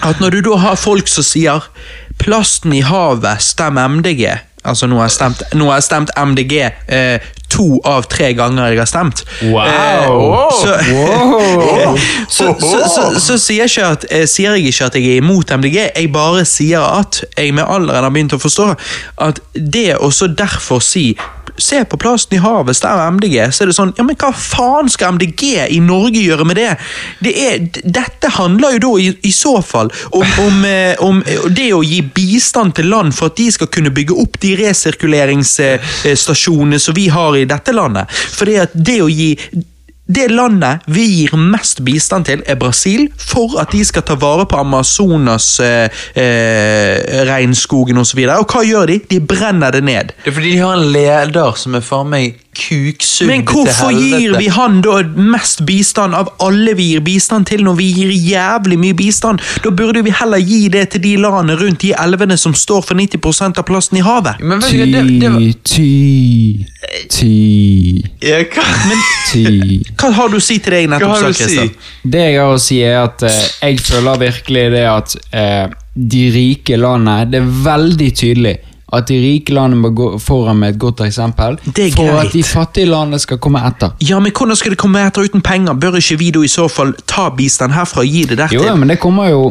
at 0.00 0.20
når 0.20 0.38
du 0.38 0.40
da 0.48 0.56
har 0.62 0.80
folk 0.80 1.12
som 1.12 1.26
sier 1.26 1.66
plasten 2.20 2.76
i 2.76 2.84
havet, 2.84 3.42
stem 3.44 3.80
MDG 3.80 4.28
Altså, 4.60 4.84
nå 4.86 4.98
har 5.00 5.08
jeg 5.08 5.14
stemt, 5.14 5.42
nå 5.56 5.70
har 5.70 5.78
jeg 5.78 5.86
stemt 5.86 6.10
MDG 6.20 6.56
eh, 6.60 7.28
to 7.50 7.80
av 7.88 8.06
tre 8.10 8.32
ganger 8.38 8.72
jeg 8.72 8.80
har 8.82 8.90
stemt. 8.90 9.18
Wow. 9.50 9.66
Eh, 9.66 10.06
så, 10.60 10.70
så, 12.28 12.54
så, 12.60 12.88
så, 12.88 13.20
så 13.20 13.38
sier, 13.40 13.64
jeg 13.64 13.70
ikke 13.72 13.90
at, 13.96 14.02
eh, 14.10 14.26
sier 14.30 14.50
jeg 14.56 14.64
ikke 14.72 14.86
at 14.90 14.96
jeg 15.00 15.06
er 15.10 15.16
imot 15.24 15.48
MDG, 15.58 15.78
jeg 15.88 16.06
bare 16.14 16.42
sier 16.48 16.82
at 16.86 17.12
jeg 17.36 17.48
med 17.56 17.64
alderen 17.66 18.06
har 18.06 18.14
begynt 18.14 18.36
å 18.36 18.40
forstå 18.40 18.66
at 19.26 19.36
det 19.54 19.90
å 19.98 20.08
derfor 20.28 20.80
si 20.84 21.06
Se 21.60 21.84
på 21.84 21.96
plasten 22.00 22.36
i 22.36 22.38
havet, 22.40 22.82
der 22.82 22.96
er 22.96 23.10
MDG. 23.12 23.52
Så 23.52 23.64
er 23.64 23.68
det 23.68 23.74
sånn, 23.76 23.92
ja, 23.98 24.04
men 24.06 24.16
hva 24.16 24.32
faen 24.32 24.88
skal 24.88 25.12
MDG 25.16 25.42
i 25.74 25.80
Norge 25.84 26.20
gjøre 26.22 26.44
med 26.48 26.56
det? 26.56 26.76
det 27.20 27.32
er, 27.36 27.58
dette 27.84 28.28
handler 28.36 28.72
jo 28.76 28.80
da 28.84 28.90
i, 29.02 29.18
i 29.28 29.32
så 29.34 29.62
fall 29.64 29.90
om, 30.16 30.26
om, 30.44 30.64
eh, 30.64 30.94
om 31.04 31.22
eh, 31.26 31.40
det 31.52 31.72
å 31.76 31.82
gi 31.84 32.02
bistand 32.16 32.74
til 32.78 32.86
land 32.92 33.14
for 33.16 33.26
at 33.28 33.36
de 33.40 33.52
skal 33.52 33.68
kunne 33.72 33.90
bygge 33.94 34.14
opp 34.22 34.34
de 34.40 34.50
resirkuleringsstasjonene 34.62 36.78
som 36.80 36.94
vi 36.96 37.08
har 37.12 37.36
i 37.36 37.39
dette 37.48 37.74
landet. 37.76 38.10
Fordi 38.10 38.56
at 38.60 38.74
det 38.74 39.00
å 39.04 39.10
gi 39.10 39.34
det 40.10 40.26
landet 40.32 40.86
vi 40.90 41.04
gir 41.06 41.36
mest 41.38 41.84
bistand 41.86 42.26
til, 42.26 42.42
er 42.46 42.58
Brasil, 42.58 43.06
for 43.14 43.60
at 43.62 43.70
de 43.70 43.82
skal 43.86 44.02
ta 44.06 44.16
vare 44.18 44.46
på 44.50 44.58
Amazonas, 44.58 45.52
eh, 45.62 46.02
eh, 46.18 47.22
regnskogen 47.28 48.00
osv. 48.02 48.24
Og, 48.24 48.32
så 48.32 48.38
og 48.42 48.54
hva 48.54 48.64
gjør 48.66 48.90
de? 48.90 48.98
De 49.10 49.20
brenner 49.22 49.76
det 49.76 49.84
ned. 49.86 50.14
Det 50.24 50.32
er 50.32 50.38
fordi 50.40 50.54
de 50.56 50.62
har 50.64 50.78
en 50.78 50.92
leder 50.96 51.58
som 51.62 51.78
er 51.78 51.86
faen 51.86 52.10
meg 52.10 52.40
kuksugd 52.56 53.28
Men 53.30 53.44
hvorfor 53.46 53.92
gir 53.94 54.34
vi 54.38 54.48
han 54.50 54.80
da 54.82 55.00
mest 55.14 55.62
bistand 55.66 56.14
av 56.18 56.32
alle 56.42 56.74
vi 56.78 56.90
gir 56.92 57.04
bistand 57.04 57.46
til, 57.50 57.62
når 57.66 57.76
vi 57.78 57.88
gir 57.94 58.10
jævlig 58.10 58.78
mye 58.80 58.96
bistand? 58.98 59.42
Da 59.64 59.70
burde 59.70 60.02
vi 60.06 60.14
heller 60.14 60.42
gi 60.42 60.68
det 60.72 60.88
til 60.94 61.04
de 61.04 61.14
landene 61.22 61.56
rundt 61.60 61.84
de 61.84 61.92
elvene 61.94 62.38
som 62.40 62.54
står 62.56 62.82
for 62.88 62.98
90% 62.98 63.60
av 63.60 63.66
plassen 63.68 64.00
i 64.00 64.04
havet. 64.04 64.42
Men 64.42 64.62
vet 64.64 64.92
det, 64.92 65.04
det 65.22 65.32
var, 65.34 65.46
Ty, 65.70 65.86
ty, 67.10 67.12
ty, 67.14 67.34
ja, 68.24 68.40
hva? 68.54 68.66
ty. 69.30 69.44
Hva 70.00 70.10
har 70.16 70.32
du 70.32 70.40
å 70.40 70.42
si 70.42 70.58
til 70.58 70.74
det 70.74 70.82
jeg 70.84 70.92
nettopp 70.94 71.16
sa, 71.20 71.30
Christian? 71.30 71.70
si? 71.70 72.08
Det 72.16 72.24
jeg 72.26 72.40
har 72.40 72.56
å 72.56 72.62
si, 72.62 72.80
er 72.82 72.98
at 73.04 73.26
eh, 73.28 73.44
jeg 73.68 73.84
føler 73.84 74.24
virkelig 74.26 74.66
det 74.74 74.86
at 74.90 75.16
eh, 75.36 75.78
de 76.00 76.20
rike 76.32 76.76
landene 76.78 77.26
Det 77.28 77.40
er 77.40 77.48
veldig 77.64 78.10
tydelig 78.16 78.56
at 78.92 79.06
de 79.06 79.16
rike 79.22 79.52
landene 79.54 79.80
må 79.84 79.90
gå 79.94 80.06
foran 80.18 80.58
med 80.58 80.74
et 80.74 80.78
godt 80.82 81.00
eksempel. 81.06 81.56
Det 81.76 81.86
er 81.86 81.96
for 81.96 82.10
greit. 82.10 82.26
at 82.26 82.32
de 82.34 82.42
fattige 82.42 82.86
landene 82.90 83.18
skal 83.22 83.38
komme 83.38 83.62
etter. 83.68 83.92
Ja, 84.02 84.18
men 84.20 84.32
hvordan 84.34 84.56
skal 84.58 84.74
det 84.74 84.78
komme 84.82 84.98
etter 85.06 85.22
uten 85.28 85.40
penger? 85.46 85.74
Bør 85.78 85.96
ikke 86.00 86.18
vi 86.18 86.30
da 86.34 86.42
i 86.42 86.50
så 86.50 86.66
fall 86.68 86.94
ta 87.06 87.28
bistand 87.30 87.72
herfra 87.76 88.02
og 88.02 88.06
gi 88.10 88.24
det 88.24 88.38
Jo, 88.38 88.62
dertil? 88.64 88.78
men 88.82 88.88
det 88.88 88.98
kommer 89.02 89.28
jo 89.30 89.44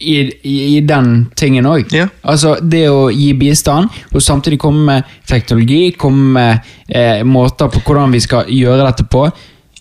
i, 0.00 0.14
i, 0.48 0.54
i 0.76 0.80
den 0.86 1.26
tingen 1.36 1.66
òg. 1.68 1.90
Ja. 1.92 2.06
Altså, 2.24 2.54
det 2.62 2.86
å 2.88 3.10
gi 3.12 3.32
bistand, 3.36 3.90
og 4.14 4.22
samtidig 4.24 4.58
komme 4.62 4.84
med 4.86 5.10
teknologi, 5.28 5.90
komme 5.98 6.30
med 6.38 6.70
eh, 6.88 7.24
måter 7.28 7.68
på 7.74 7.82
hvordan 7.84 8.14
vi 8.14 8.20
skal 8.24 8.48
gjøre 8.48 8.86
dette 8.86 9.04
på. 9.12 9.26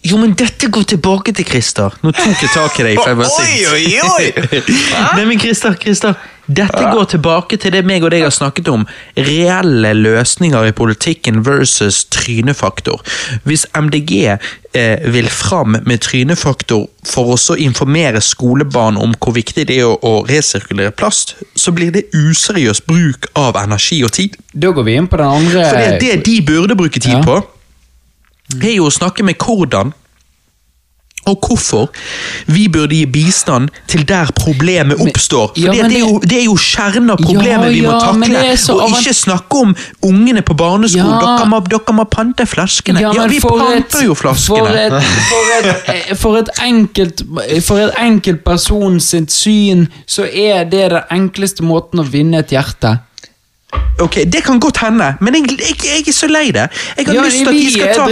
Jo, 0.03 0.17
men 0.17 0.33
dette 0.39 0.67
går 0.71 0.83
tilbake 0.95 1.31
til 1.35 1.45
Christer. 1.47 1.95
Nå 2.03 2.11
tok 2.15 2.41
jeg 2.43 2.51
tak 2.53 2.77
i 2.79 2.83
deg. 2.89 2.99
for 2.99 3.09
jeg 3.11 3.17
bare 3.19 3.31
sier- 3.37 3.71
Oi, 3.75 3.85
oi, 3.85 4.27
oi! 4.57 4.61
Nei, 5.19 5.25
men 5.29 5.39
Christer, 5.39 5.75
Christer, 5.79 6.15
dette 6.49 6.81
går 6.91 7.05
tilbake 7.11 7.57
til 7.61 7.73
det 7.75 7.83
meg 7.85 8.01
og 8.03 8.09
deg 8.13 8.23
har 8.25 8.33
snakket 8.33 8.69
om. 8.73 8.87
Reelle 9.17 9.91
løsninger 9.93 10.69
i 10.69 10.73
politikken 10.73 11.43
versus 11.45 12.01
trynefaktor. 12.09 13.03
Hvis 13.45 13.67
MDG 13.77 14.13
eh, 14.33 15.05
vil 15.13 15.29
fram 15.29 15.77
med 15.85 16.01
trynefaktor 16.01 16.87
for 17.05 17.35
også 17.35 17.53
å 17.53 17.59
informere 17.61 18.21
skolebarn 18.25 18.97
om 18.97 19.13
hvor 19.21 19.37
viktig 19.37 19.67
det 19.69 19.77
er 19.77 19.91
å, 19.91 19.95
å 20.01 20.25
resirkulere 20.29 20.91
plast, 20.97 21.35
så 21.55 21.73
blir 21.75 21.93
det 21.93 22.07
useriøs 22.17 22.81
bruk 22.89 23.29
av 23.37 23.59
energi 23.61 24.01
og 24.03 24.15
tid. 24.17 24.35
Da 24.53 24.73
går 24.73 24.89
vi 24.89 24.97
inn 24.97 25.09
på 25.11 25.21
den 25.21 25.29
andre 25.39 25.69
For 25.69 25.77
det, 25.85 26.01
det 26.01 26.25
de 26.25 26.39
burde 26.49 26.77
bruke 26.79 26.99
tid 26.99 27.19
Ja. 27.19 27.23
på, 27.25 27.41
er 28.63 28.79
jo 28.79 28.89
å 28.89 28.93
snakke 28.93 29.21
med 29.23 29.37
hvordan 29.37 29.93
og 31.29 31.45
hvorfor 31.47 31.89
vi 32.49 32.67
burde 32.71 32.95
gi 32.95 33.05
bistand 33.05 33.69
til 33.87 34.05
der 34.09 34.31
problemet 34.35 34.99
oppstår. 35.01 35.51
For 35.55 35.61
ja, 35.65 35.71
det, 35.73 35.89
det, 35.91 35.97
er 35.99 36.05
jo, 36.05 36.19
det 36.23 36.37
er 36.39 36.45
jo 36.47 36.55
kjernen 36.59 37.13
av 37.13 37.21
problemet 37.21 37.69
Ja, 37.69 37.73
vi 37.73 37.81
må 37.85 37.95
takle. 37.99 38.43
Og 38.73 38.83
avant- 38.85 38.99
ikke 39.01 39.13
snakke 39.13 39.63
om 39.63 39.75
ungene 40.09 40.41
på 40.45 40.53
barneskolen. 40.57 41.15
Ja. 41.15 41.35
Dere, 41.39 41.49
må, 41.49 41.59
dere 41.69 41.95
må 41.95 42.05
pante 42.11 42.45
flaskene. 42.49 43.01
Ja, 43.03 43.27
vi 43.29 43.39
panter 43.43 44.05
jo 44.05 44.15
flaskene. 44.17 44.65
For 44.65 44.67
et, 44.85 45.11
for 45.29 45.53
et, 45.57 46.17
for 46.21 46.39
et 46.41 46.49
enkelt 46.65 47.23
For 47.65 47.81
et 47.81 47.93
enkelt 47.99 48.43
person 48.45 48.99
sitt 49.03 49.31
syn, 49.33 49.87
så 50.07 50.25
er 50.25 50.63
det 50.69 50.89
den 50.93 51.13
enkleste 51.13 51.63
måten 51.65 52.01
å 52.01 52.07
vinne 52.07 52.41
et 52.43 52.53
hjerte. 52.53 52.97
Ok, 53.99 54.15
Det 54.31 54.43
kan 54.43 54.59
godt 54.59 54.77
hende, 54.77 55.13
men 55.21 55.35
jeg, 55.35 55.59
jeg, 55.59 55.75
jeg 55.83 56.07
er 56.07 56.13
så 56.15 56.27
lei 56.31 56.45
det. 56.55 56.69
Jeg 56.97 57.05
har 57.07 57.13
Ja, 57.13 57.21
lyst 57.25 57.37
til 57.37 57.47
at 57.47 57.53
de 57.53 57.71
skal 57.73 57.87
ta. 57.95 58.05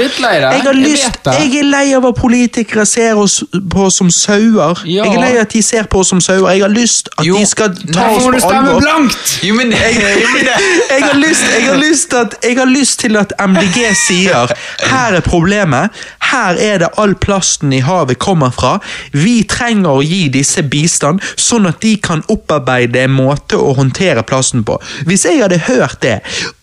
Jeg, 0.52 0.62
har 0.66 0.74
lyst, 0.76 1.20
jeg 1.26 1.60
er 1.62 1.64
lei 1.64 1.94
av 1.96 2.06
at 2.10 2.16
politikere 2.20 2.84
ser 2.86 3.16
oss 3.16 3.38
på 3.72 3.86
som 3.96 4.10
sauer. 4.12 4.82
Ja. 4.86 5.06
Jeg 5.08 5.16
er 5.16 5.22
lei 5.24 5.30
av 5.38 5.46
at 5.46 5.54
de 5.56 5.62
ser 5.64 5.88
på 5.88 6.02
oss 6.04 6.12
som 6.12 6.20
sauer. 6.22 6.50
Jeg 6.52 6.62
har 6.66 6.74
lyst 6.76 7.08
at 7.18 7.24
Jo, 7.26 7.38
de 7.40 7.46
skal 7.48 7.72
ta 7.72 8.02
Nei, 8.02 8.10
oss 8.18 8.26
må 8.26 8.34
du 8.36 8.38
på 8.38 8.44
stemme 8.44 8.74
alvor. 8.74 8.82
blankt! 8.84 9.38
Jo, 9.48 9.56
men, 9.56 9.72
jo, 9.72 10.28
men 10.34 10.52
Jeg 10.98 11.06
har, 11.08 11.16
lyst, 11.24 11.48
jeg, 11.56 11.64
har 11.70 11.80
lyst 11.80 12.14
at, 12.20 12.36
jeg 12.44 12.58
har 12.60 12.70
lyst 12.74 13.00
til 13.06 13.18
at 13.24 13.34
MDG 13.48 13.80
sier 14.04 14.54
her 14.92 15.16
er 15.18 15.24
problemet, 15.24 15.96
her 16.34 16.60
er 16.68 16.84
det 16.84 16.92
all 17.00 17.16
plasten 17.16 17.72
i 17.74 17.80
havet 17.86 18.20
kommer 18.20 18.52
fra. 18.52 18.76
Vi 19.16 19.40
trenger 19.48 20.02
å 20.02 20.04
gi 20.04 20.26
disse 20.36 20.64
bistand, 20.68 21.24
sånn 21.40 21.66
at 21.72 21.80
de 21.82 21.96
kan 22.04 22.26
opparbeide 22.28 23.06
en 23.08 23.16
måte 23.16 23.56
å 23.56 23.72
håndtere 23.80 24.24
plasten 24.28 24.68
på. 24.68 24.76
Hvis 25.08 25.24
jeg 25.30 25.40
hadde 25.48 25.64
hørt 25.68 26.00
det, 26.04 26.20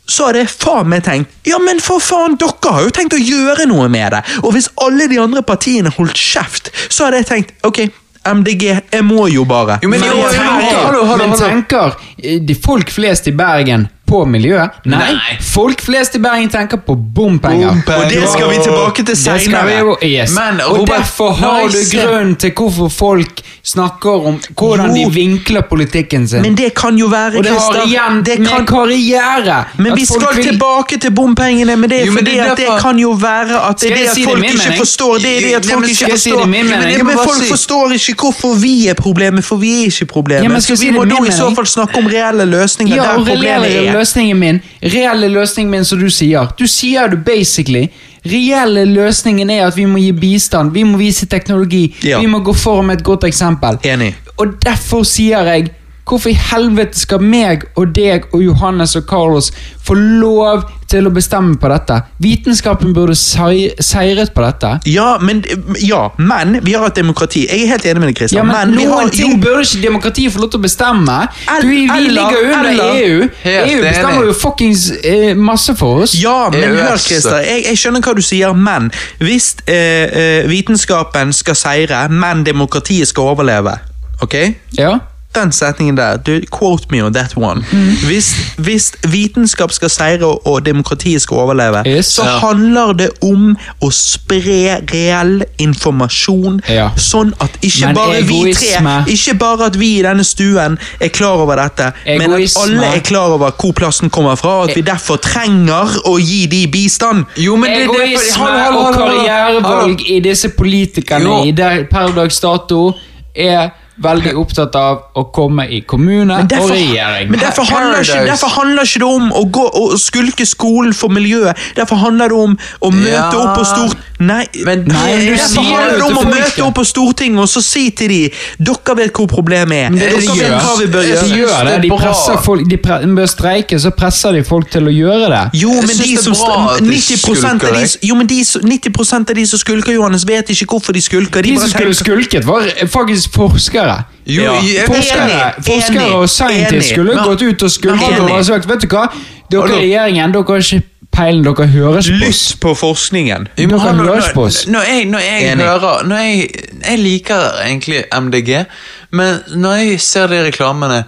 så 0.07 0.29
hadde 0.29 0.45
jeg 0.45 0.53
faen 0.53 0.89
meg 0.93 1.05
tenkt 1.07 1.49
ja, 1.49 1.59
men 1.65 1.81
for 1.83 2.03
faen, 2.05 2.37
dere 2.41 2.73
har 2.77 2.87
jo 2.87 2.95
tenkt 2.95 3.17
å 3.17 3.21
gjøre 3.21 3.67
noe 3.71 3.89
med 3.93 4.13
det. 4.13 4.23
Og 4.45 4.55
hvis 4.57 4.71
alle 4.85 5.09
de 5.11 5.21
andre 5.21 5.43
partiene 5.47 5.93
holdt 5.97 6.21
kjeft, 6.21 6.71
så 6.93 7.09
hadde 7.09 7.23
jeg 7.23 7.31
tenkt 7.33 7.67
ok, 7.67 7.87
MDG, 8.25 8.63
jeg 8.93 9.05
må 9.05 9.27
jo 9.29 9.45
bare. 9.45 9.79
Jo, 9.83 9.91
men 9.93 10.01
Men 10.01 10.31
tenker, 10.33 11.19
men 11.21 11.35
tenker 11.37 11.97
eh, 12.17 12.39
de 12.41 12.55
folk 12.57 12.93
flest 12.93 13.29
i 13.29 13.35
Bergen 13.37 13.89
på 14.15 14.23
miljøet? 14.31 14.79
Nei. 14.87 14.99
Nei. 15.19 15.37
Folk 15.43 15.83
flest 15.85 16.15
i 16.19 16.23
Bergen 16.23 16.49
tenker 16.53 16.81
på 16.87 16.95
bompenger. 16.97 17.73
Bompenger. 17.75 18.05
Og 18.05 18.11
det 18.15 18.29
skal 18.31 18.51
vi 18.53 18.61
tilbake 18.63 19.05
til 19.11 19.17
seinere. 19.19 19.97
yes. 20.07 20.35
Men, 20.39 20.61
og 20.65 20.79
Robert, 20.83 20.97
derfor 20.99 21.33
har 21.41 21.67
nice. 21.67 21.91
du 21.91 21.99
grunn 21.99 22.35
til 22.45 22.53
hvorfor 22.59 22.89
folk 22.95 23.43
snakker 23.65 24.27
om 24.29 24.35
hvordan 24.59 24.91
Jo. 24.97 25.09
de 25.09 25.15
vinkler 25.15 25.63
politikken 25.71 26.29
sin. 26.29 26.43
Men 26.45 26.55
det 26.59 26.71
kan 26.77 26.99
jo 27.01 27.07
være, 27.09 27.39
og 27.41 27.45
det 27.47 27.53
har 27.57 27.79
igjen 27.87 28.19
det 28.27 28.39
med 28.39 28.49
kan, 28.51 28.67
karriere. 28.67 29.59
Men 29.79 29.95
vi 29.97 30.05
skal 30.07 30.37
vil- 30.37 30.45
tilbake 30.51 30.99
til 31.01 31.11
bompengene, 31.17 31.77
men 31.77 31.91
det 31.91 32.01
er 32.03 32.07
Jo, 32.07 32.13
men 32.13 32.19
fordi 32.25 32.31
det 32.37 32.41
er 32.41 32.51
at 32.53 32.59
det 32.59 32.69
kan 32.83 32.99
jo 32.99 33.11
være 33.23 33.61
at 33.71 33.81
det 33.81 33.91
er 33.91 33.97
det 33.97 34.09
at 34.09 34.15
si 34.15 34.25
folk 34.25 34.43
det 34.43 34.51
ikke 34.53 34.77
forstår. 34.79 35.15
Det 35.25 35.33
er 35.37 35.41
det 35.49 35.55
at 35.61 35.67
folk 35.73 35.89
ikke 35.89 36.11
forstår. 36.11 36.43
si 36.45 36.49
men. 36.55 36.67
Ja, 36.93 37.03
men 37.03 37.17
folk 37.25 37.43
si- 37.43 37.51
forstår 37.55 37.93
ikke 37.99 38.15
hvorfor 38.25 38.55
vi 38.61 38.75
er 38.89 38.95
problemet, 38.95 39.45
for 39.45 39.57
vi 39.57 39.73
er 39.81 39.87
ikke 39.91 40.07
problemet. 40.13 40.45
Ja, 40.45 40.49
men 40.49 40.61
skal 40.61 40.77
så 40.77 40.85
vi 40.85 40.91
si 40.91 40.93
må 40.99 41.05
nå 41.05 41.19
da 41.25 41.33
i 41.33 41.37
så 41.39 41.49
fall 41.57 41.67
snakke 41.67 41.97
om 41.99 42.07
reelle 42.07 42.45
løsninger 42.45 42.97
Ja, 42.97 43.03
der 43.03 43.25
problemet 43.25 43.71
er. 43.73 43.93
Løsningen 44.05 44.39
min 44.39 44.61
Reelle 44.83 45.29
løsningen 45.29 45.71
min, 45.71 45.85
som 45.85 45.99
du 45.99 46.11
sier. 46.11 46.51
Du 46.59 46.67
sier 46.67 47.09
det 47.09 47.25
basically 47.25 47.89
Reelle 48.25 48.85
løsningen 48.89 49.51
er 49.51 49.67
at 49.67 49.77
vi 49.77 49.85
må 49.85 49.99
gi 50.01 50.13
bistand, 50.13 50.73
vi 50.73 50.83
må 50.85 50.99
vise 50.99 51.27
teknologi, 51.27 51.95
Ja. 52.05 52.21
vi 52.21 52.27
må 52.27 52.39
gå 52.41 52.53
foran 52.53 52.87
med 52.87 52.99
et 52.99 53.05
godt 53.05 53.25
eksempel. 53.25 53.79
Enig. 53.85 54.15
Og 54.39 54.47
derfor 54.65 55.03
sier 55.05 55.45
jeg 55.45 55.71
Hvorfor 56.05 56.29
i 56.29 56.35
helvete 56.37 56.99
skal 57.01 57.23
meg 57.25 57.63
og 57.81 57.95
deg 57.97 58.27
og 58.35 58.43
Johannes 58.45 58.93
og 58.97 59.07
Carlos 59.09 59.47
få 59.81 59.95
lov 59.95 60.67
til 60.91 61.07
å 61.09 61.11
bestemme 61.15 61.57
på 61.61 61.69
dette? 61.73 62.01
Vitenskapen 62.23 62.93
burde 62.97 63.15
seiret 63.17 64.33
på 64.35 64.43
dette. 64.45 64.71
Ja 64.91 65.19
men, 65.21 65.43
ja, 65.81 66.09
men 66.19 66.59
vi 66.65 66.73
har 66.77 66.87
et 66.91 66.97
demokrati. 66.99 67.47
Jeg 67.49 67.65
er 67.65 67.73
helt 67.75 67.87
enig 67.87 68.01
med 68.03 68.09
deg, 68.13 68.17
Christian. 68.23 68.47
Ja, 68.47 68.53
men, 68.67 68.75
men 68.75 68.85
Noen 68.89 69.05
har, 69.07 69.13
ting 69.15 69.41
burde 69.43 69.63
ikke 69.65 69.83
demokratiet 69.87 70.33
få 70.35 70.41
lov 70.45 70.51
til 70.55 70.61
å 70.61 70.65
bestemme. 70.67 71.19
El- 71.49 71.63
Du, 71.63 71.69
vi 71.69 71.89
eller- 71.89 72.11
ligger 72.11 72.53
under 72.55 72.71
eller- 72.71 72.95
EU. 73.05 73.29
EU 73.45 73.83
bestemmer 73.83 74.19
enig. 74.21 74.27
jo 74.27 74.33
fuckings 74.33 74.91
eh, 75.05 75.35
masse 75.35 75.75
for 75.77 76.03
oss. 76.03 76.15
Ja, 76.21 76.51
men 76.51 76.63
EU 76.69 76.77
hør, 76.77 76.97
Christer. 76.99 77.39
Jeg, 77.45 77.65
jeg 77.69 77.77
skjønner 77.79 78.01
hva 78.05 78.15
du 78.15 78.23
sier, 78.23 78.53
men 78.55 78.91
hvis 79.21 79.55
eh, 79.67 80.09
eh, 80.45 80.49
vitenskapen 80.51 81.33
skal 81.33 81.55
seire, 81.59 82.09
men 82.11 82.45
demokratiet 82.45 83.09
skal 83.09 83.33
overleve, 83.35 83.79
ok? 84.23 84.35
Ja. 84.79 84.99
Den 85.35 85.53
setningen 85.53 85.97
der, 85.97 86.17
du, 86.17 86.41
quote 86.53 86.87
me 86.91 87.01
on 87.05 87.13
that 87.15 87.33
one. 87.37 87.65
Hvis, 88.07 88.29
hvis 88.59 88.93
vitenskap 89.11 89.73
skal 89.73 89.91
seire 89.91 90.27
og, 90.27 90.47
og 90.47 90.61
demokratiet 90.67 91.23
skal 91.23 91.37
overleve, 91.37 91.83
Yes. 91.87 92.07
så 92.07 92.23
Ja. 92.25 92.39
handler 92.39 92.93
det 92.93 93.09
om 93.23 93.57
å 93.83 93.91
spre 93.91 94.79
reell 94.93 95.43
informasjon, 95.59 96.61
Ja. 96.69 96.91
sånn 96.97 97.33
at 97.41 97.51
ikke 97.63 97.87
Men 97.87 97.95
bare 97.95 98.23
vi 98.23 98.53
tre, 98.55 99.05
ikke 99.07 99.35
bare 99.39 99.67
at 99.67 99.79
vi 99.81 99.99
i 99.99 100.03
denne 100.03 100.25
stuen 100.25 100.79
er 101.01 101.09
klar 101.09 101.41
over 101.43 101.57
dette, 101.57 101.93
men 102.07 102.33
at 102.33 102.57
alle 102.63 102.87
er 102.97 103.01
klar 103.01 103.35
over 103.35 103.51
hvor 103.51 103.73
plassen 103.73 104.11
kommer 104.11 104.37
fra, 104.37 104.49
og 104.63 104.71
at 104.71 104.77
vi 104.77 104.83
derfor 104.83 105.17
trenger 105.17 105.99
å 106.07 106.17
gi 106.21 106.47
de 106.47 106.67
bistand. 106.67 107.25
Jo, 107.37 107.57
men 107.57 107.71
det, 107.71 107.89
det, 107.89 108.01
Egoisme 108.05 108.45
Hallo, 108.45 108.59
hallo, 108.59 108.79
og 108.79 108.95
hallo, 108.95 109.07
hallo. 109.07 109.25
karrierevalg 109.27 110.01
i 110.11 110.21
disse 110.21 110.49
politikerne 110.49 111.47
i 111.47 111.51
der 111.53 111.85
per 111.91 112.13
dags 112.17 112.41
dato 112.41 112.93
er 113.35 113.71
veldig 114.03 114.33
opptatt 114.37 114.75
av 114.75 115.03
å 115.15 115.23
komme 115.35 115.69
i 115.71 115.81
kommune 115.87 116.41
derfor, 116.51 116.65
og 116.65 116.71
regjering. 116.75 117.31
men 117.31 117.41
derfor, 117.41 117.63
handler 117.71 118.01
ikke, 118.03 118.25
derfor 118.27 118.49
handler 118.57 118.83
ikke 118.89 118.99
det 119.05 119.11
om 119.11 119.29
å 119.33 119.45
gå 119.55 119.67
og 119.81 119.99
skulke 120.03 120.47
skolen 120.47 120.95
for 120.95 121.09
miljøet. 121.15 121.57
Derfor 121.77 121.97
handler 122.03 122.29
det 122.29 122.37
om 122.37 122.57
å 122.81 122.91
møte 122.91 123.13
Ja. 123.15 123.29
opp 123.39 123.59
på 123.59 123.65
stort... 123.65 123.97
Nei, 124.25 124.45
Men 124.65 124.85
Nei, 124.87 125.27
du 125.27 125.33
derfor 125.35 125.49
sier 125.51 125.63
handler 125.75 125.97
det 125.99 126.05
om 126.07 126.19
å 126.19 126.23
møte 126.31 126.63
opp 126.63 126.75
på 126.79 126.85
Stortinget 126.87 127.41
og 127.43 127.49
så 127.51 127.61
si 127.67 127.89
til 127.99 128.09
de 128.09 128.21
Dere 128.63 128.95
vet 128.97 129.13
hvor 129.19 129.27
problemet 129.29 129.75
er. 129.75 129.89
Men 129.91 129.99
det 129.99 130.07
er 130.07 130.15
Dere 130.15 130.21
de 130.21 130.29
vet 130.29 130.39
gjør. 130.39 130.61
hva 130.63 130.75
vi 130.79 130.87
bør 130.93 131.09
gjøre. 131.09 131.25
De 131.29 131.41
gjør 131.41 131.65
det. 131.69 131.75
De 131.83 131.91
presser 131.99 132.39
folk 132.45 132.69
De 132.71 132.79
pre 132.85 132.99
bør 133.19 133.27
streike, 133.33 133.81
så 133.83 133.91
presser 133.91 134.33
de 134.39 134.45
folk 134.47 134.71
til 134.71 134.87
å 134.87 134.95
gjøre 134.95 135.31
det. 135.35 135.43
Jo, 135.61 135.73
men 135.75 135.91
de 135.99 136.17
som 136.23 136.37
bra 136.39 136.61
at 136.77 136.81
de 136.81 136.95
90% 136.95 137.67
av 137.69 137.75
de, 137.75 137.83
skulker, 137.91 138.07
jo, 138.09 138.15
men 138.21 138.31
de, 138.31 138.39
som- 138.45 138.63
90% 138.63 139.31
av 139.35 139.41
de 139.41 139.47
som 139.51 139.59
skulker, 139.65 139.93
Johannes, 139.99 140.25
vet 140.31 140.55
ikke 140.55 140.67
hvorfor 140.77 140.93
de 140.97 141.03
skulker. 141.03 141.43
De 141.43 141.51
De 141.55 141.59
som 141.61 141.75
skulle 141.75 141.95
skulket, 141.99 142.47
var 142.47 142.63
faktisk 142.95 143.35
forskere. 143.35 143.84
Jo, 144.27 144.43
Ja. 144.43 144.53
jeg- 144.63 144.87
Forskere, 144.87 145.25
Enig, 145.29 145.65
forskere 145.67 146.03
enig, 146.07 146.15
og 146.15 146.29
scientists 146.31 146.91
skulle 146.91 147.15
Men- 147.15 147.25
gått 147.25 147.43
ut 147.43 147.63
og 147.63 147.71
skulket 147.71 148.21
og 148.21 148.45
sagt 148.45 148.69
Vet 148.69 148.81
du 148.83 148.87
hva, 148.97 149.07
dere 149.51 149.69
i 149.69 149.81
regjeringen 149.83 150.33
dere 150.33 150.45
har 150.49 150.57
ikke 150.65 150.83
peilen 151.15 151.45
dere 151.45 151.67
høres 151.71 152.09
på 152.09 152.17
Lyst 152.19 152.61
på 152.61 152.73
forskningen. 152.75 153.47
Dere 153.57 153.79
hallo, 153.79 154.05
hører 154.05 154.33
på 154.35 154.45
oss. 154.47 154.65
når, 154.67 154.73
når 154.73 154.83
jeg, 154.83 155.05
når 155.07 155.19
jeg 155.19 155.53
Enig. 155.53 155.65
hører 155.67 156.03
når 156.05 156.17
jeg, 156.17 156.51
jeg 156.89 156.99
liker 156.99 157.51
egentlig 157.67 158.05
MDG, 158.13 158.65
men 159.11 159.41
når 159.55 159.73
jeg 159.85 160.01
ser 160.01 160.27
de 160.27 160.43
reklamene 160.51 161.05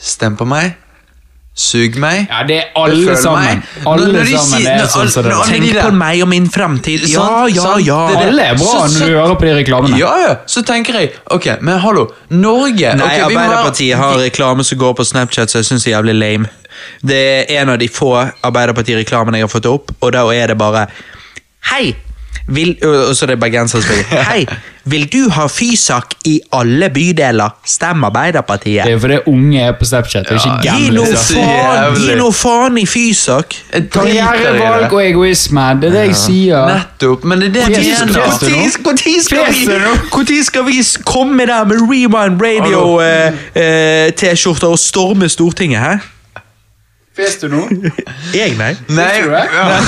Stem 0.00 0.36
på 0.36 0.44
meg. 0.46 0.74
Sug 1.58 1.96
meg. 1.98 2.28
Ja, 2.30 2.44
det 2.46 2.56
er 2.60 2.66
alle 2.78 3.16
sammen. 3.18 3.62
Alle 3.82 4.04
Når- 4.06 4.12
når 4.14 4.24
de 4.28 4.36
sammen 4.38 4.60
sier- 4.62 4.74
er 4.78 4.86
sånn 4.86 5.08
som 5.10 5.24
det 5.24 5.32
er. 5.32 5.38
de 5.42 5.58
Tenk 5.72 5.80
på 5.82 5.92
meg 5.98 6.22
og 6.22 6.28
min 6.30 6.46
fremtid. 6.48 7.08
Ja, 7.10 7.46
ja, 7.50 7.76
ja. 7.82 7.96
det 8.08 8.18
det. 8.18 8.28
Alle 8.28 8.42
er 8.42 8.54
bra 8.54 8.86
Så- 8.86 9.00
når 9.00 9.06
du 9.08 9.14
hører 9.16 9.34
på 9.34 9.40
de 9.48 9.54
reklamene. 9.64 9.98
Ja, 9.98 10.12
ja. 10.22 10.34
Så 10.46 10.62
tenker 10.62 10.94
jeg 11.00 11.10
Ok, 11.30 11.46
men 11.60 11.78
hallo. 11.80 12.12
Norge 12.30 12.94
Nei, 12.94 13.20
ok, 13.20 13.28
vi 13.28 13.34
har... 13.34 13.42
Arbeiderpartiet 13.48 13.96
har 13.96 14.14
reklame 14.18 14.64
som 14.64 14.78
går 14.78 14.94
på 14.94 15.04
Snapchat, 15.04 15.50
så 15.50 15.58
jeg 15.58 15.64
syns 15.64 15.82
det 15.84 15.92
er 15.92 16.00
jævlig 16.00 16.14
lame. 16.18 16.46
Det 17.04 17.50
er 17.50 17.60
en 17.62 17.68
av 17.70 17.78
de 17.78 17.88
få 17.88 18.30
Arbeiderparti-reklamene 18.44 19.34
jeg 19.40 19.48
har 19.48 19.60
fått 19.60 19.66
opp, 19.66 19.90
og 20.00 20.12
da 20.12 20.28
er 20.30 20.46
det 20.46 20.58
bare 20.58 20.86
Hei! 21.72 21.96
Vil, 22.48 22.76
og 22.82 23.12
så 23.16 23.26
er 23.26 23.28
det 23.34 23.40
som 23.68 23.82
spiller. 23.84 24.04
Hei! 24.30 24.46
Vil 24.88 25.02
du 25.12 25.28
ha 25.36 25.44
Fysak 25.52 26.14
i 26.24 26.38
alle 26.56 26.88
bydeler? 26.94 27.50
Stem 27.68 28.04
Arbeiderpartiet. 28.08 28.84
Det 28.88 28.92
er 28.94 28.98
fordi 29.02 29.18
unge 29.28 29.60
er 29.60 29.72
på 29.76 29.84
Snapchat, 29.84 30.30
og 30.32 30.34
ikke 30.38 30.54
Gi 30.62 30.68
gamle. 30.68 30.94
noe 30.96 31.04
det 31.04 31.12
er 31.12 31.18
faen, 31.28 31.98
gi 32.00 32.14
noe 32.16 32.32
faen 32.32 32.78
i 32.80 32.86
Fysak! 32.88 33.52
Karrierevalg 33.92 34.86
det. 34.86 34.92
og 34.96 35.02
egoisme, 35.04 35.66
det 35.82 35.90
er 35.90 35.92
det 35.98 36.04
jeg 36.06 36.16
sier. 36.22 36.64
Nettopp. 36.72 37.24
Men 37.28 37.36
det 37.44 37.46
er 37.50 37.52
det 37.52 37.60
jeg 37.60 37.70
mener. 37.76 37.84
fjes- 37.84 38.00
Når 38.16 38.32
skal, 38.32 38.48
vi- 38.48 38.54
Fjes 38.64 39.68
nå? 39.84 39.92
Hvor 40.14 40.24
skal 40.48 40.64
vi 40.70 40.78
s- 40.82 40.96
komme 41.04 41.46
der 41.52 41.64
med 41.68 41.76
Rewind 41.84 42.40
Radio-T-skjorter 43.54 44.68
og 44.72 44.78
storme 44.78 45.28
Stortinget, 45.28 45.80
hæ? 45.84 45.94
Fes 47.18 47.34
du 47.42 47.48
nå? 47.50 47.64
Jeg, 48.34 48.52
nei. 48.60 48.72
Nei, 48.94 49.08
du 49.24 49.30
det? 49.32 49.44
ja. 49.50 49.64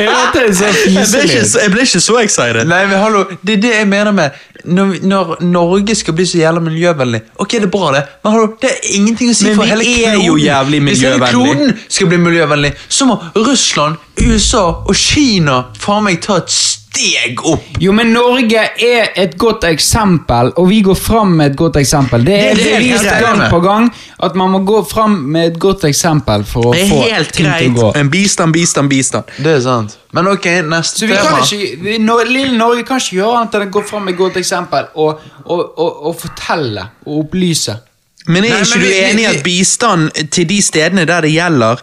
Jeg 0.00 0.08
ble, 0.08 1.22
ikke, 1.22 1.44
så- 1.46 1.60
jeg 1.60 1.70
ble 1.74 1.82
ikke 1.84 2.00
så 2.00 2.16
excited. 2.22 2.64
Nei, 2.68 2.84
men 2.88 2.98
hallo, 3.02 3.24
det 3.46 3.58
er 3.58 3.60
det 3.62 3.72
jeg 3.74 3.88
mener 3.90 4.14
med 4.16 4.30
Når, 4.64 4.94
når 5.08 5.30
Norge 5.44 5.94
skal 5.96 6.14
bli 6.16 6.24
så 6.28 6.38
jævla 6.40 6.60
miljøvennlig 6.64 7.20
Ok, 7.40 7.50
det 7.58 7.68
er 7.68 7.72
bra 7.72 7.90
det, 7.94 8.02
men 8.24 8.32
hallo, 8.34 8.46
det 8.62 8.70
er 8.70 8.88
ingenting 8.96 9.30
å 9.32 9.36
si 9.36 9.46
Men 9.48 9.56
for 9.60 9.80
vi 9.80 9.94
er 10.08 10.18
jo 10.20 10.36
jævlig 10.40 10.80
miljøvennlig. 10.84 10.90
Hvis 10.90 11.04
hele 11.04 11.30
kloden 11.32 11.78
skal 11.88 12.10
bli 12.12 12.18
miljøvennlig 12.26 12.72
Så 12.88 13.08
må 13.08 13.16
Russland, 13.36 13.96
USA 14.20 14.64
og 14.84 14.94
Kina 15.00 15.60
Faen 15.80 16.04
meg 16.08 16.20
ta 16.24 16.40
et 16.42 16.52
steg 16.90 17.40
opp 17.46 17.78
Jo, 17.80 17.92
men 17.96 18.10
Norge 18.12 18.60
er 18.82 19.10
et 19.18 19.36
godt 19.38 19.64
eksempel, 19.68 20.50
og 20.58 20.68
vi 20.68 20.80
går 20.84 20.96
fram 20.98 21.32
med 21.38 21.52
et 21.52 21.56
godt 21.56 21.76
eksempel. 21.80 22.24
Det 22.26 22.34
er 22.34 22.54
Det 22.58 22.66
er 22.72 22.78
bevist 22.78 23.04
greit. 23.04 23.22
gang 23.22 23.50
på 23.50 23.60
gang 23.64 23.86
at 24.26 24.34
man 24.36 24.50
må 24.50 24.58
gå 24.66 24.82
fram 24.90 25.10
med 25.32 25.52
et 25.52 25.58
godt 25.62 25.84
eksempel 25.84 26.44
for 26.44 26.70
å 26.70 26.72
Det 26.74 26.88
få 26.90 27.00
helt 27.08 27.32
ting 27.32 27.46
til 27.58 27.70
å 27.70 27.74
gå. 27.80 27.92
En 27.96 28.10
bistand, 28.10 28.52
bistand, 28.52 28.90
bistand. 28.90 29.24
Det 29.38 29.54
er 29.56 29.60
sant 29.60 29.96
Men 30.12 30.26
ok, 30.28 30.46
neste 30.66 30.98
Så 30.98 31.06
vi 31.06 31.14
kan 31.14 31.26
tema 31.26 31.44
ikke, 31.44 31.82
vi, 31.84 31.98
Nor- 31.98 32.24
Lille 32.26 32.56
Norge 32.58 32.82
kan 32.84 32.98
ikke 32.98 33.16
gjøre 33.20 33.36
annet 33.38 33.54
enn 33.54 33.68
å 33.68 33.70
gå 33.70 33.84
fram 33.86 34.04
med 34.04 34.14
et 34.14 34.18
godt 34.18 34.36
eksempel 34.42 34.90
og, 34.96 35.20
og, 35.46 35.60
og, 35.78 36.02
og 36.10 36.18
fortelle 36.20 36.88
og 37.06 37.24
opplyse. 37.24 37.76
Men 38.26 38.44
er 38.44 38.50
Nei, 38.50 38.58
ikke 38.60 38.78
men 38.78 38.84
du 38.84 38.92
enig 38.92 39.22
i 39.22 39.30
at 39.30 39.42
bistand 39.44 40.10
til 40.30 40.44
de 40.50 40.58
stedene 40.62 41.06
der 41.08 41.22
det 41.24 41.30
gjelder, 41.32 41.80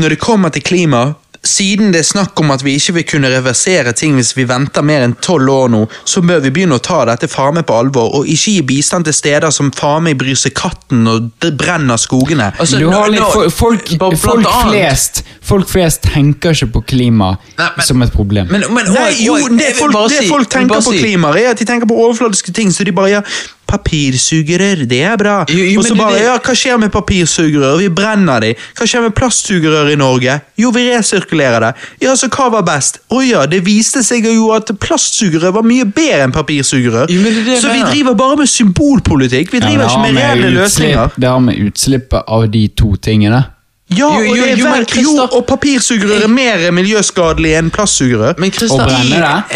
når 0.00 0.08
det 0.14 0.18
kommer 0.22 0.48
til 0.54 0.62
klima, 0.64 1.02
siden 1.44 1.92
det 1.92 2.00
er 2.00 2.06
snakk 2.08 2.40
om 2.40 2.50
at 2.54 2.62
vi 2.64 2.74
ikke 2.78 2.94
vil 2.98 3.04
kunne 3.04 3.28
reversere 3.32 3.92
ting 3.96 4.14
hvis 4.16 4.32
vi 4.36 4.46
venter 4.48 4.82
mer 4.82 5.04
enn 5.04 5.14
tolv 5.22 5.48
år 5.52 5.68
nå, 5.72 5.82
så 6.08 6.22
bør 6.24 6.40
vi 6.44 6.50
begynne 6.56 6.78
å 6.78 6.82
ta 6.82 7.02
dette 7.04 7.28
faen 7.28 7.54
meg 7.58 7.66
på 7.68 7.76
alvor, 7.76 8.10
og 8.18 8.26
ikke 8.26 8.54
gi 8.56 8.62
bistand 8.62 9.04
til 9.04 9.14
steder 9.16 9.52
som 9.54 9.70
faen 9.76 10.02
meg 10.08 10.16
bryr 10.20 10.34
seg 10.40 10.54
katten 10.56 11.06
og 11.10 11.30
brenner 11.60 12.00
skogene. 12.00 12.50
Altså, 12.58 12.78
Du 12.80 12.88
har 12.90 13.06
nå- 13.06 13.12
litt, 13.12 13.20
nå- 13.20 13.30
fo- 13.32 13.50
folk, 13.50 13.88
folk, 14.20 14.48
flest, 14.70 15.22
folk 15.44 15.68
flest 15.68 16.02
tenker 16.02 16.50
ikke 16.56 16.72
på 16.72 16.84
klima 16.94 17.36
Nei, 17.58 17.68
men- 17.76 17.86
som 17.86 18.02
et 18.02 18.12
problem. 18.12 18.48
Men, 18.50 18.64
men, 18.72 18.92
Nei, 18.94 19.10
jo, 19.24 19.36
det 19.58 19.74
folk, 19.76 19.92
det 20.08 20.28
folk 20.28 20.48
tenker 20.48 20.80
på 20.80 20.96
klima, 20.98 21.34
er 21.36 21.50
at 21.50 21.58
de 21.58 21.64
tenker 21.68 21.86
på 21.86 21.96
overfladiske 22.06 22.52
ting, 22.54 22.70
så 22.72 22.84
de 22.84 22.92
bare 22.92 23.10
ja, 23.10 23.22
papirsugerør, 23.66 24.84
det 24.88 25.00
er 25.02 25.16
bra. 25.20 25.36
Jo, 25.48 25.64
jo, 25.64 25.80
og 25.80 25.86
så 25.86 25.96
bare 25.98 26.12
det- 26.18 26.24
ja, 26.24 26.36
hva 26.38 26.54
skjer 26.54 26.78
med 26.78 26.90
papirsugerør? 26.92 27.78
Vi 27.78 27.88
brenner 27.88 28.40
de. 28.40 28.54
Hva 28.76 28.86
skjer 28.86 29.02
med 29.02 29.14
plastsugerør 29.14 29.92
i 29.92 29.96
Norge? 29.96 30.40
Jo, 30.58 30.70
vi 30.70 30.86
resirkulerer 30.90 31.60
det. 31.60 31.72
Ja, 32.00 32.14
så 32.14 32.28
hva 32.28 32.50
var 32.50 32.62
best? 32.62 32.98
Å 33.10 33.22
ja, 33.28 33.46
det 33.46 33.62
viste 33.64 34.02
seg 34.04 34.24
jo 34.24 34.50
at 34.52 34.66
plastsugerør 34.78 35.52
var 35.58 35.62
mye 35.62 35.84
bedre 35.84 36.24
enn 36.28 36.32
papirsugerør. 36.32 37.08
Jo, 37.10 37.20
men 37.20 37.32
det 37.34 37.40
er 37.40 37.50
det 37.54 37.62
så 37.62 37.72
vi 37.72 37.82
driver 37.82 38.14
bare 38.14 38.36
med 38.36 38.48
symbolpolitikk. 38.48 39.52
Vi 39.52 39.60
driver 39.60 39.84
ja, 39.84 39.88
ikke 39.88 40.12
med 40.12 40.22
reelle 40.22 40.50
løsninger. 40.60 41.10
Det 41.18 41.28
har 41.28 41.40
med 41.40 41.56
utslippet 41.58 42.22
av 42.28 42.50
de 42.50 42.68
to 42.68 42.96
tingene. 42.96 43.44
Ja, 43.94 44.08
Jo, 44.10 44.30
og, 44.30 44.36
jo, 44.36 44.46
jo, 44.58 44.70
vel, 44.70 44.86
jo, 45.02 45.14
og 45.24 45.44
papirsugerør 45.46 46.24
er 46.26 46.32
mer 46.32 46.64
miljøskadelig 46.74 47.54
enn 47.58 47.70
plastsugerør. 47.74 48.38
Men 48.42 48.52
Christer, 48.54 48.90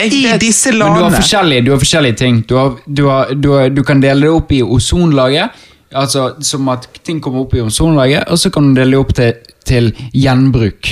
I, 0.05 0.09
I 0.09 0.37
disse 0.41 0.73
landene. 0.75 0.95
Men 0.95 0.99
du 0.99 1.09
har 1.09 1.17
forskjellige, 1.23 1.65
du 1.67 1.73
har 1.75 1.83
forskjellige 1.83 2.19
ting. 2.21 2.43
Du, 2.49 2.55
har, 2.59 2.77
du, 2.87 3.05
har, 3.11 3.35
du, 3.35 3.51
har, 3.57 3.73
du 3.75 3.83
kan 3.87 4.03
dele 4.05 4.29
det 4.29 4.37
opp 4.37 4.55
i 4.55 4.63
ozonlaget, 4.63 5.65
Altså, 5.89 6.35
Som 6.45 6.69
at 6.69 6.89
ting 7.05 7.21
kommer 7.25 7.47
opp 7.47 7.55
i 7.57 7.63
ozonlaget, 7.65 8.27
og 8.29 8.39
så 8.39 8.51
kan 8.53 8.67
du 8.69 8.81
dele 8.81 8.93
det 8.93 8.99
opp 9.01 9.15
til, 9.17 9.39
til 9.65 9.93
gjenbruk. 10.13 10.91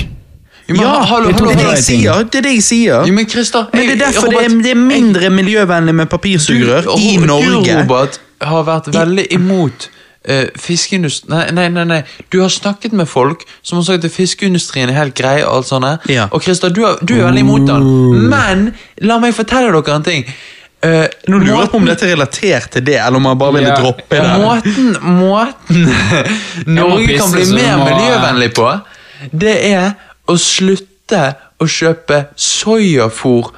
Jo, 0.67 0.75
men, 0.75 0.81
Ja, 0.81 0.93
hallo, 1.05 1.31
det 1.31 1.41
er 1.41 1.59
det 1.59 1.67
jeg 1.67 1.83
sier. 1.85 2.23
Det 2.27 2.39
er 2.39 2.47
det 2.47 2.53
jeg 2.57 2.63
sier. 2.65 3.05
Jo, 3.07 3.13
men 3.13 3.29
Christer, 3.29 3.67
Men 3.73 3.85
det 3.85 3.93
er 3.93 4.01
derfor 4.07 4.27
derfor 4.27 4.41
det 4.41 4.45
er, 4.49 4.63
det 4.65 4.71
er 4.73 4.81
mindre 4.81 5.29
miljøvennlig 5.29 5.95
med 5.95 6.09
papirsugerør 6.11 6.89
i 6.97 7.17
Norge. 7.23 7.61
du, 7.61 7.69
Robert, 7.77 8.19
har 8.41 8.65
vært 8.67 8.89
veldig 8.93 9.27
imot 9.37 9.87
uh, 10.29 10.43
fiskeindustri... 10.59 11.29
Nei, 11.31 11.45
nei, 11.55 11.67
nei, 11.69 11.85
nei. 11.89 12.01
Du 12.33 12.41
har 12.41 12.49
snakket 12.53 12.93
med 12.97 13.07
folk 13.09 13.45
som 13.61 13.79
har 13.79 13.87
sagt 13.87 14.05
at 14.05 14.11
fiskeindustrien 14.13 14.89
er 14.91 14.99
helt 14.99 15.15
grei. 15.17 15.39
og 15.45 15.55
alt 15.61 15.67
sånt. 15.71 16.07
Ja. 16.11 16.27
Og 16.31 16.43
Christer, 16.43 16.69
du, 16.69 16.83
er- 16.87 16.99
du 17.01 17.15
er 17.19 17.25
veldig 17.29 17.43
imot 17.45 17.67
den. 17.69 17.89
Men 18.29 18.69
la 19.07 19.19
meg 19.23 19.35
fortelle 19.37 19.71
dere 19.73 19.95
en 19.95 20.05
ting. 20.07 20.27
Uh, 20.85 21.07
Nå 21.27 21.39
lurer 21.41 21.63
jeg 21.63 21.71
på 21.71 21.79
om 21.81 21.87
dette 21.89 22.05
er 22.05 22.13
relatert 22.13 22.69
til 22.75 22.83
det, 22.85 22.99
eller 23.01 23.17
om 23.17 23.23
man 23.25 23.39
bare 23.41 23.55
ville 23.55 23.71
yeah. 23.71 23.79
droppe 23.81 24.19
det. 24.21 24.35
Måten, 24.43 24.91
måten 25.17 25.87
Norge 26.77 27.07
pisse, 27.07 27.23
kan 27.23 27.33
bli 27.33 27.47
mer 27.55 27.79
må- 27.81 27.87
miljøvennlig 27.89 28.51
på, 28.53 28.67
det 29.33 29.55
er 29.71 29.95
å 30.29 30.35
slutte 30.37 31.23
å 31.57 31.65
kjøpe 31.65 32.27
soyafôr 32.37 33.49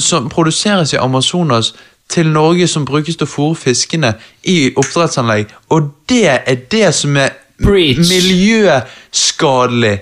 som 0.00 0.30
produseres 0.32 0.94
i 0.94 1.00
Amazonas 1.00 1.74
til 2.10 2.26
Norge 2.26 2.66
som 2.68 2.84
brukes 2.84 3.16
til 3.16 3.26
å 3.26 3.30
fôre 3.30 3.56
fiskene 3.56 4.14
i 4.44 4.72
oppdrettsanlegg. 4.76 5.46
Og 5.70 5.90
det 6.10 6.26
er 6.28 6.54
det 6.70 6.94
som 6.94 7.16
er 7.16 7.36
Preach. 7.62 7.98
miljøskadelig. 8.10 9.98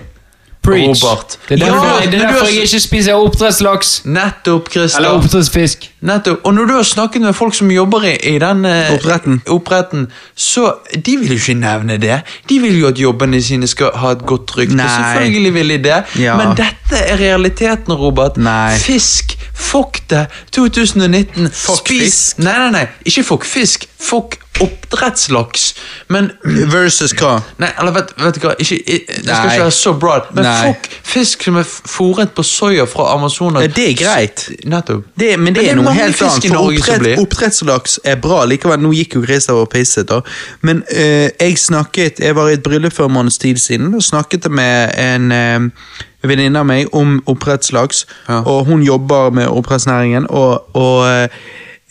Preach. 0.63 1.03
Robert. 1.03 1.37
Det 1.49 1.61
er 1.61 1.65
derfor, 1.65 1.85
Ja, 1.85 2.05
det 2.11 2.13
er 2.13 2.27
derfor 2.27 2.45
jeg 2.45 2.63
ikke 2.67 2.79
spiser 2.79 3.13
oppdrettslaks. 3.13 4.01
Nettopp, 4.05 4.71
Christer. 4.73 4.99
Eller 4.99 5.09
oppdrettsfisk. 5.09 5.91
Nettopp. 6.01 6.39
Og 6.43 6.53
når 6.53 6.65
du 6.65 6.73
har 6.73 6.83
snakket 6.83 7.21
med 7.21 7.33
folk 7.35 7.55
som 7.55 7.71
jobber 7.71 8.03
i, 8.07 8.15
i 8.35 8.37
den 8.39 8.65
oppretten. 8.65 8.95
Oppdretten. 8.99 9.41
oppdretten, 9.47 10.07
så 10.35 10.73
de 11.05 11.17
vil 11.17 11.27
jo 11.33 11.39
ikke 11.39 11.53
nevne 11.59 11.97
det. 12.01 12.21
De 12.49 12.59
vil 12.59 12.79
jo 12.79 12.87
at 12.87 12.99
jobbene 12.99 13.41
sine 13.43 13.67
skal 13.67 13.91
ha 13.95 14.11
et 14.15 14.25
godt 14.25 14.57
rykte. 14.57 14.75
Nei. 14.79 14.87
Selvfølgelig 14.87 15.53
vil 15.53 15.69
de 15.69 15.77
det. 15.83 16.03
Ja. 16.19 16.37
Men 16.37 16.55
dette 16.57 17.03
er 17.03 17.17
realiteten, 17.19 17.93
Robert. 17.93 18.37
Nei. 18.37 18.77
Fisk. 18.79 19.35
Fuck 19.53 19.99
det. 20.09 20.25
2019. 20.55 21.49
Fuck 21.51 21.77
Spis 21.83 22.03
fisk. 22.03 22.37
Nei, 22.39 22.57
nei, 22.59 22.71
nei. 22.71 22.85
Ikke 23.05 23.23
fuck 23.23 23.45
fisk. 23.45 23.85
Fuck 23.99 24.39
oppdrettslaks. 24.59 25.75
Men 26.07 26.31
Versus 26.43 27.13
hva? 27.19 27.37
Nei, 27.61 27.69
eller 27.79 27.93
vet, 27.95 28.11
vet 28.19 28.35
du 28.35 28.43
hva, 28.43 28.53
ikke, 28.59 28.75
Jeg 28.75 29.05
det 29.07 29.23
skal 29.23 29.45
Nei. 29.45 29.53
ikke 29.53 29.63
være 29.67 29.75
så 29.75 29.93
broad, 30.01 30.31
men 30.35 30.43
Nei. 30.47 30.55
fuck 30.73 30.89
fisk 31.13 31.43
som 31.47 31.59
er 31.61 31.67
fòret 31.67 32.33
på 32.35 32.43
soya 32.43 32.83
fra 32.89 33.13
Amazonas. 33.13 33.69
Det 33.75 33.85
er 33.91 33.95
greit. 33.99 34.49
Nettopp. 34.65 35.05
Det, 35.19 35.31
men 35.39 35.55
det 35.55 35.63
Men 35.63 35.71
er 35.71 35.79
noe 35.79 35.88
mange 35.89 36.03
helt 36.03 36.21
annet. 36.21 36.47
For 36.47 36.57
oppdrett, 36.69 37.19
oppdrettslaks 37.19 37.99
er 38.07 38.19
bra 38.21 38.43
likevel. 38.49 38.81
Nå 38.81 38.91
gikk 38.95 39.17
jo 39.17 39.23
Christer 39.25 39.59
og 39.59 39.69
pisset, 39.73 40.09
da. 40.09 40.21
Men 40.65 40.83
eh, 40.89 41.29
jeg 41.39 41.57
snakket 41.59 42.19
Jeg 42.23 42.35
var 42.35 42.49
i 42.49 42.57
et 42.57 42.63
bryllup 42.63 42.95
for 42.95 43.09
en 43.09 43.15
måneds 43.17 43.37
tid 43.37 43.57
siden 43.61 43.93
og 43.95 44.03
snakket 44.03 44.49
med 44.51 44.93
en 44.99 45.31
eh, 45.31 45.95
venninne 46.23 46.59
av 46.59 46.67
meg 46.67 46.91
om 46.95 47.19
oppdrettslaks. 47.25 48.05
Ja. 48.27 48.43
Og 48.43 48.65
hun 48.69 48.83
jobber 48.83 49.29
med 49.35 49.47
oppdrettsnæringen, 49.47 50.27
og, 50.29 50.75
og 50.75 51.07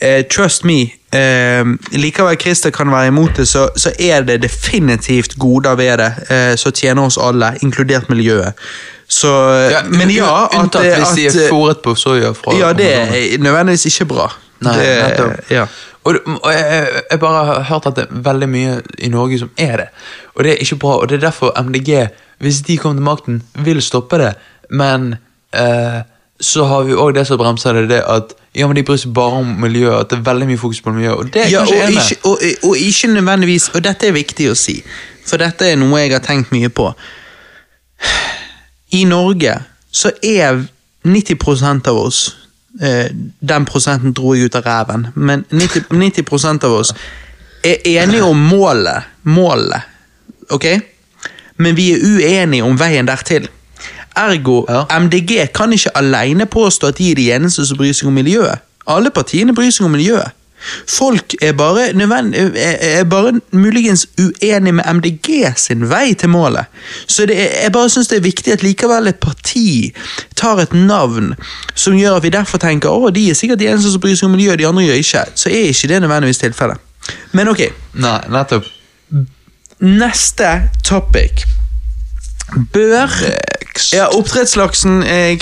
eh, 0.00 0.22
trust 0.30 0.64
me 0.64 0.86
Likevel 1.08 2.36
Christer 2.36 2.70
kan 2.70 2.90
være 2.92 3.08
imot 3.08 3.38
det, 3.40 3.46
så, 3.48 3.70
så 3.76 3.94
er 3.98 4.26
det 4.28 4.42
definitivt 4.42 5.38
goder 5.40 5.74
ved 5.74 6.02
det 6.02 6.58
som 6.60 6.72
tjener 6.76 7.08
oss 7.08 7.16
alle, 7.16 7.54
inkludert 7.64 8.10
miljøet. 8.12 8.52
Så, 9.08 9.30
men 9.88 10.10
ja, 10.12 10.28
at, 10.44 10.56
Unntatt 10.58 10.84
hvis 10.84 11.14
de 11.16 11.26
er 11.30 11.48
fôret 11.48 11.80
på 11.80 11.94
soya 11.96 12.34
fra 12.36 12.52
ja, 12.52 12.74
det 12.76 12.88
er 12.92 13.38
nødvendigvis 13.40 13.86
ikke 13.88 14.04
bra. 14.10 14.26
Nei, 14.66 14.74
det, 14.76 15.28
ja. 15.54 15.64
Og, 16.04 16.18
og 16.42 16.52
jeg, 16.52 16.88
jeg 17.10 17.20
bare 17.20 17.44
har 17.44 17.62
hørt 17.70 17.86
at 17.88 17.96
det 17.96 18.04
er 18.04 18.20
veldig 18.26 18.48
mye 18.48 18.74
i 18.98 19.08
Norge 19.12 19.38
som 19.38 19.50
er 19.56 19.76
det. 19.76 19.88
Og 20.34 20.44
det 20.44 20.52
er 20.52 20.62
ikke 20.64 20.76
bra, 20.84 20.98
og 20.98 21.08
det 21.08 21.18
er 21.18 21.24
derfor 21.26 21.56
MDG, 21.62 22.08
hvis 22.38 22.60
de 22.66 22.76
kommer 22.78 23.00
til 23.00 23.08
makten, 23.08 23.42
vil 23.64 23.82
stoppe 23.82 24.20
det. 24.20 24.34
Men 24.70 25.14
eh, 25.54 26.00
så 26.40 26.64
har 26.64 26.84
vi 26.86 26.96
òg 26.96 27.14
det 27.16 27.26
som 27.26 27.40
bremser 27.40 27.72
det, 27.80 27.88
det 27.90 28.02
at 28.06 28.34
ja, 28.54 28.66
men 28.66 28.76
de 28.76 28.82
bryr 28.86 28.98
seg 28.98 29.12
bare 29.14 29.42
om 29.42 29.50
miljøet, 29.60 30.00
at 30.00 30.10
det 30.10 30.18
er 30.18 30.24
veldig 30.30 30.48
mye 30.48 30.58
fokus 30.58 30.80
på 30.82 30.92
miljøet. 30.94 31.16
Og 31.18 31.32
det 31.34 31.44
er 31.44 31.50
Ja, 31.52 31.60
og, 31.60 31.68
kanskje 31.68 31.78
jeg 31.78 31.88
enig 31.88 32.04
ikke, 32.10 32.28
og, 32.28 32.70
og 32.70 32.76
ikke 32.76 33.08
nødvendigvis 33.12 33.68
Og 33.74 33.84
dette 33.84 34.08
er 34.08 34.12
viktig 34.12 34.50
å 34.50 34.56
si, 34.58 34.82
for 35.26 35.40
dette 35.42 35.72
er 35.72 35.76
noe 35.76 36.00
jeg 36.00 36.14
har 36.14 36.24
tenkt 36.24 36.52
mye 36.54 36.68
på. 36.72 36.92
I 38.90 39.04
Norge 39.04 39.54
så 39.90 40.10
er 40.22 40.64
90% 41.04 41.88
av 41.88 41.96
oss 41.96 42.36
eh, 42.80 43.08
Den 43.40 43.64
prosenten 43.64 44.12
dro 44.12 44.34
jeg 44.34 44.48
ut 44.48 44.58
av 44.58 44.66
ræven, 44.66 45.06
men 45.14 45.44
90, 45.50 45.88
90 45.90 46.64
av 46.64 46.72
oss 46.72 46.94
er 47.64 47.82
enige 47.84 48.22
om 48.22 48.38
målet. 48.38 49.02
Målet, 49.22 49.82
ok? 50.50 50.66
Men 51.56 51.76
vi 51.76 51.90
er 51.92 52.04
uenige 52.04 52.64
om 52.64 52.78
veien 52.78 53.06
dertil. 53.08 53.48
Ergo, 54.16 54.64
Ja. 54.68 54.98
MDG 54.98 55.52
kan 55.54 55.72
ikke 55.72 55.96
alene 55.96 56.46
påstå 56.46 56.86
at 56.86 56.98
de 56.98 57.10
er 57.10 57.14
de 57.14 57.32
eneste 57.32 57.66
som 57.66 57.78
bryr 57.78 57.92
seg 57.92 58.08
om 58.08 58.14
miljøet. 58.14 58.58
Alle 58.86 59.10
partiene 59.10 59.54
bryr 59.54 59.70
seg 59.70 59.86
om 59.86 59.92
miljøet. 59.94 60.30
Folk 60.88 61.34
er 61.42 61.52
bare, 61.52 61.88
er, 61.94 63.04
bare 63.04 63.32
muligens 63.50 64.06
uenige 64.18 64.72
med 64.72 64.84
MDG 64.98 65.52
sin 65.56 65.86
vei 65.90 66.14
til 66.18 66.32
målet. 66.32 66.66
Så 67.06 67.26
det 67.26 67.36
er, 67.38 67.52
jeg 67.62 67.72
bare 67.72 67.90
syns 67.92 68.10
det 68.10 68.18
er 68.18 68.26
viktig 68.26 68.52
at 68.52 68.64
likevel 68.66 69.10
et 69.10 69.20
parti 69.22 69.92
tar 70.36 70.60
et 70.62 70.74
navn 70.74 71.34
som 71.74 71.96
gjør 71.98 72.18
at 72.18 72.26
vi 72.26 72.34
derfor 72.34 72.62
tenker 72.62 72.90
å, 72.90 73.12
de 73.14 73.28
er 73.30 73.38
sikkert 73.38 73.62
de 73.62 73.70
eneste 73.70 73.92
som 73.94 74.02
bryr 74.02 74.18
seg 74.18 74.28
om 74.28 74.34
miljøet, 74.36 74.58
de 74.58 74.66
andre 74.68 74.88
gjør 74.88 75.02
ikke. 75.04 75.24
Så 75.34 75.52
er 75.52 75.70
ikke 75.70 75.92
det 75.92 76.02
nødvendigvis 76.04 76.42
tilfellet. 76.42 76.84
Men 77.32 77.48
ok, 77.48 77.62
Nei, 78.02 78.18
nettopp. 78.32 78.66
neste 79.80 80.50
topic. 80.84 81.46
Bør 82.72 83.10
ja, 83.92 84.06
Oppdrettslaksen, 84.16 85.02
eh, 85.06 85.36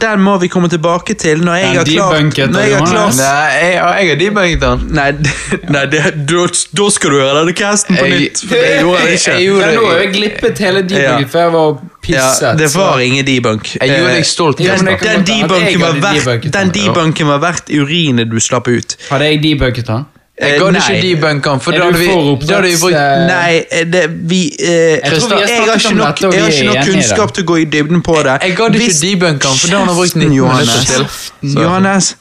den 0.00 0.20
må 0.22 0.36
vi 0.40 0.48
komme 0.48 0.68
tilbake 0.70 1.14
til 1.18 1.42
når 1.44 1.54
jeg 1.58 1.66
har 1.66 1.84
klart, 1.84 2.38
når 2.52 2.60
jeg 2.62 2.76
har 2.78 2.86
klart 2.86 3.16
Nei, 3.18 3.48
jeg, 3.58 3.74
jeg 3.74 4.08
har 4.08 4.20
debunket 4.20 4.60
den. 4.62 4.84
Nei, 4.96 5.08
nei 5.74 5.82
det, 5.92 6.00
da, 6.30 6.44
da 6.78 6.86
skal 6.94 7.10
du 7.12 7.16
gjøre 7.18 7.34
denne 7.40 7.54
casten 7.58 7.98
på 7.98 8.06
Jeg- 8.06 8.20
nytt. 8.22 8.44
For 8.46 8.54
det 8.54 8.70
gjorde 8.80 9.02
jeg 9.02 9.18
ikke. 9.18 9.34
Jeg 9.42 9.48
gjorde 9.48 9.66
Ja, 9.66 9.74
nå 9.80 9.90
har 9.90 9.98
jeg 10.04 10.12
glippet 10.14 10.58
hele 10.64 10.80
Ja. 10.80 10.86
debunken, 10.92 11.28
for 11.34 11.38
jeg 11.44 11.52
var 11.52 11.68
pisset. 12.06 12.42
Ja, 12.46 12.54
det 12.62 12.70
var 12.74 12.92
så- 12.96 13.04
ingen 13.10 13.26
debunk. 13.26 13.74
Jeg 13.80 13.88
gjorde 13.98 14.14
deg 14.16 14.26
stolt. 14.26 14.60
Eh, 14.60 14.66
Ja, 14.66 14.76
men 14.76 14.86
Den, 14.86 14.98
kan 14.98 15.08
den 15.08 15.18
godt 15.18 15.28
være 15.28 15.34
at 15.34 15.36
jeg 15.36 15.42
debunken 15.42 15.80
var 15.80 15.92
hadde 15.92 16.02
verdt 16.02 16.24
debunket 16.24 16.52
Den 16.52 16.70
den. 16.70 16.82
debunken 16.82 17.26
var 17.34 17.38
verdt 17.48 17.70
urinet 17.82 18.30
du 18.30 18.40
slapp 18.40 18.68
ut. 18.68 18.96
Hadde 19.10 19.24
jeg 19.32 19.42
debunket 19.42 19.88
han? 19.88 20.04
Jeg 20.42 20.54
Eh, 20.56 20.58
gadd 20.60 20.72
nei. 20.74 20.80
ikke 20.82 21.02
debunke 21.06 21.50
den, 21.50 21.60
for 21.62 21.70
da 21.76 21.84
hadde 21.86 21.98
vi, 22.00 22.06
for 22.10 22.46
da 22.48 22.54
hadde 22.58 22.68
vi 22.72 22.76
brukt 22.82 22.96
Eh, 22.98 23.26
Nei, 23.28 23.52
eh, 23.70 23.84
det, 23.92 24.02
vi 24.30 24.40
eh, 24.58 24.66
Jeg 24.66 25.12
vi 25.12 25.20
har 25.20 25.38
jeg 25.38 25.60
har 25.62 25.76
ikke 25.78 25.94
nok, 25.94 26.16
dette, 26.18 26.34
jeg 26.34 26.42
har 26.42 26.50
ikke 26.50 26.66
nok 26.66 26.76
det. 26.80 26.86
kunnskap 26.92 27.34
til 27.36 27.44
å 27.44 27.46
gå 27.52 27.56
i 27.62 27.64
dybden 27.76 28.02
på 28.02 28.16
det. 28.26 28.36
Jeg 28.42 28.56
gadd 28.58 28.74
ikke 28.74 28.92
de 28.92 29.10
debunke 29.16 29.46
den, 29.48 29.58
for 29.62 29.68
da 29.68 29.78
hadde 29.78 29.86
han 29.86 29.96
brukt 29.96 30.16
19 30.16 30.32
Kjeften, 30.32 30.58
minutter 30.58 31.08
til. 31.42 31.62
Johannes, 31.62 32.16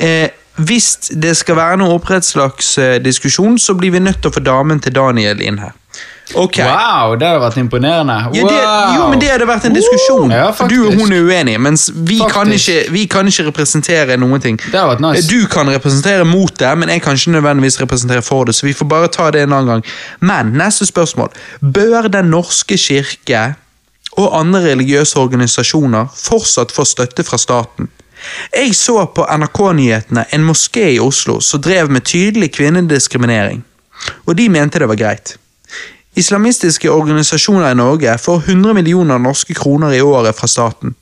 eh, 0.00 0.28
hvis 0.56 0.88
det 1.22 1.36
skal 1.36 1.56
være 1.56 1.76
noe 1.80 1.94
oppdrettslagsdiskusjon, 1.98 3.58
så 3.58 3.74
blir 3.78 3.90
vi 3.94 3.98
nødt 4.00 4.20
til 4.22 4.30
å 4.30 4.34
få 4.34 4.42
damen 4.44 4.80
til 4.80 4.92
Daniel 4.92 5.40
inn 5.40 5.58
her. 5.58 5.72
Ok. 6.34 6.58
Wow, 6.64 7.14
det 7.18 7.26
hadde 7.28 7.40
vært 7.42 7.56
imponerende. 7.60 8.14
Ja, 8.32 8.44
det, 8.48 8.58
jo, 8.96 9.06
men 9.10 9.20
det 9.20 9.28
hadde 9.32 9.46
vært 9.48 9.66
en 9.68 9.74
diskusjon. 9.76 10.32
Ja, 10.32 10.48
du 10.70 10.76
og 10.86 10.94
hun 10.96 11.12
er 11.12 11.26
uenige, 11.26 11.60
mens 11.60 11.88
vi 11.92 12.18
kan, 12.30 12.52
ikke, 12.52 12.76
vi 12.94 13.04
kan 13.10 13.28
ikke 13.28 13.48
representere 13.50 14.16
noen 14.20 14.40
ting. 14.42 14.60
Nice. 14.72 15.26
Du 15.28 15.48
kan 15.50 15.68
representere 15.72 16.24
mot 16.28 16.54
det, 16.58 16.70
men 16.78 16.92
jeg 16.94 17.02
kan 17.04 17.18
ikke 17.18 17.34
nødvendigvis 17.36 17.80
representere 17.82 18.22
for 18.24 18.48
det, 18.48 18.54
så 18.56 18.66
vi 18.66 18.76
får 18.76 18.88
bare 18.88 19.10
ta 19.12 19.30
det 19.34 19.44
en 19.44 19.56
annen 19.58 19.74
gang. 19.74 19.84
Men 20.20 20.54
neste 20.58 20.86
spørsmål. 20.88 21.32
Bør 21.60 22.08
Den 22.12 22.30
norske 22.32 22.76
kirke 22.76 23.54
og 24.20 24.32
andre 24.36 24.60
religiøse 24.66 25.18
organisasjoner 25.18 26.10
fortsatt 26.16 26.72
få 26.72 26.84
støtte 26.84 27.24
fra 27.24 27.38
staten? 27.40 27.88
Jeg 28.54 28.74
så 28.78 29.02
på 29.14 29.24
NRK-nyhetene 29.26 30.24
en 30.30 30.44
moské 30.46 30.92
i 30.94 31.00
Oslo 31.02 31.40
som 31.40 31.62
drev 31.62 31.90
med 31.90 32.06
tydelig 32.06 32.52
kvinnediskriminering, 32.54 33.64
og 34.26 34.36
de 34.38 34.48
mente 34.48 34.78
det 34.78 34.88
var 34.88 35.00
greit. 35.00 35.36
Islamistiske 36.16 36.90
organisasjoner 36.92 37.70
i 37.70 37.78
Norge 37.78 38.18
får 38.20 38.42
100 38.46 38.74
millioner 38.76 39.18
norske 39.18 39.54
kroner 39.56 39.94
i 39.96 40.00
året 40.04 40.36
fra 40.36 40.48
staten. 40.50 40.94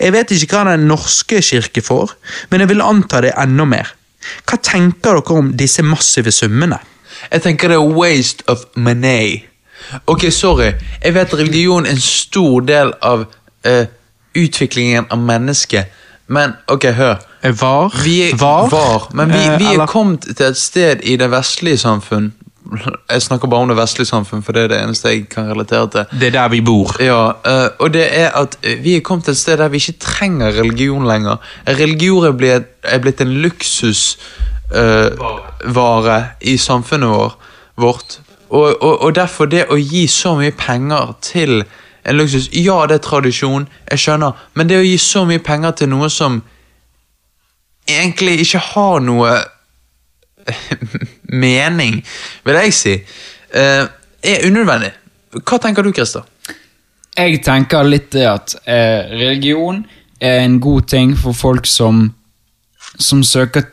Jeg 0.00 0.12
vet 0.14 0.30
ikke 0.32 0.56
hva 0.56 0.76
Den 0.76 0.86
norske 0.88 1.42
kirke 1.42 1.82
får, 1.82 2.14
men 2.50 2.62
jeg 2.62 2.70
vil 2.70 2.84
anta 2.84 3.20
det 3.20 3.34
enda 3.36 3.66
mer. 3.68 3.90
Hva 4.46 4.56
tenker 4.62 5.18
dere 5.18 5.36
om 5.38 5.52
disse 5.58 5.82
massive 5.82 6.32
summene? 6.32 6.78
Jeg 7.32 7.42
tenker 7.42 7.68
det 7.68 7.76
er 7.76 7.92
waste 7.98 8.46
of 8.48 8.64
money. 8.76 9.42
Ok, 10.06 10.30
sorry. 10.30 10.72
Jeg 11.02 11.14
vet 11.14 11.34
religion 11.34 11.86
er 11.86 11.90
en 11.94 12.00
stor 12.00 12.64
del 12.66 12.92
av 13.02 13.26
uh, 13.66 13.84
utviklingen 14.36 15.06
av 15.10 15.18
mennesket, 15.18 15.92
men 16.26 16.56
ok, 16.68 16.88
hør. 16.96 17.20
Var? 17.46 18.00
Vi 18.02 18.16
er, 18.30 18.36
Var? 18.40 18.70
var 18.70 19.08
men 19.14 19.30
vi, 19.30 19.38
Eh, 19.38 19.58
vi 19.58 19.74
er 19.76 19.86
kommet 19.86 20.24
til 20.36 20.46
et 20.46 20.58
sted 20.58 21.04
i 21.04 21.14
det 21.16 21.28
vestlige 21.30 21.78
samfunn 21.78 22.32
Jeg 23.10 23.22
snakker 23.22 23.48
bare 23.48 23.60
om 23.60 23.68
det 23.68 23.76
vestlige 23.78 24.06
samfunn, 24.06 24.42
for 24.42 24.52
det 24.52 24.62
er 24.62 24.68
det 24.72 24.82
eneste 24.82 25.08
jeg 25.08 25.28
kan 25.30 25.50
relatere 25.50 25.90
til. 25.90 26.04
Det 26.20 26.26
er 26.26 26.30
der 26.34 26.48
vi 26.48 26.60
bor. 26.60 27.02
Ja, 27.02 27.30
eh, 27.46 27.68
og 27.78 27.94
det 27.94 28.18
er 28.18 28.30
at 28.38 28.58
eh, 28.62 28.84
vi 28.84 28.96
er 28.96 29.00
kommet 29.00 29.24
til 29.24 29.32
et 29.32 29.38
sted 29.38 29.56
der 29.56 29.68
vi 29.68 29.76
ikke 29.76 29.92
trenger 30.00 30.46
religion 30.46 31.06
lenger. 31.06 31.36
Religion 31.68 32.26
er 32.26 32.32
blitt, 32.32 32.62
er 32.82 33.22
en 33.22 33.32
luksusvare 33.46 36.24
i 36.40 36.56
samfunnet 36.56 37.08
vår, 37.08 37.38
vårt. 37.76 38.20
Og, 38.48 38.82
og, 38.82 39.02
og 39.02 39.14
derfor 39.14 39.44
det 39.46 39.64
å 39.70 39.76
gi 39.76 40.06
så 40.06 40.34
mye 40.38 40.50
penger 40.50 41.14
til 41.22 41.64
en 42.06 42.16
luksus 42.16 42.48
Ja, 42.54 42.86
det 42.86 42.94
er 42.94 43.02
tradisjon, 43.02 43.68
jeg 43.90 43.98
skjønner, 43.98 44.32
men 44.54 44.68
det 44.68 44.78
å 44.78 44.86
gi 44.86 44.98
så 44.98 45.24
mye 45.26 45.42
penger 45.42 45.70
til 45.70 45.88
noe 45.90 46.10
som 46.10 46.42
egentlig 47.88 48.40
ikke 48.40 48.58
har 48.58 49.00
noe 49.02 49.30
mening, 51.32 52.00
vil 52.44 52.60
jeg 52.60 52.74
si, 52.74 52.94
eh, 53.54 53.84
er 54.22 54.46
unødvendig. 54.46 54.92
Hva 55.42 55.58
tenker 55.60 55.84
du, 55.84 55.92
Christer? 55.92 56.24
Jeg 57.16 57.40
tenker 57.44 57.86
litt 57.88 58.10
det 58.12 58.26
at 58.28 58.56
eh, 58.68 59.08
religion 59.16 59.80
er 60.20 60.42
en 60.44 60.60
god 60.60 60.88
ting 60.90 61.14
for 61.16 61.36
folk 61.36 61.66
som, 61.68 62.10
som 62.98 63.22
søker 63.24 63.64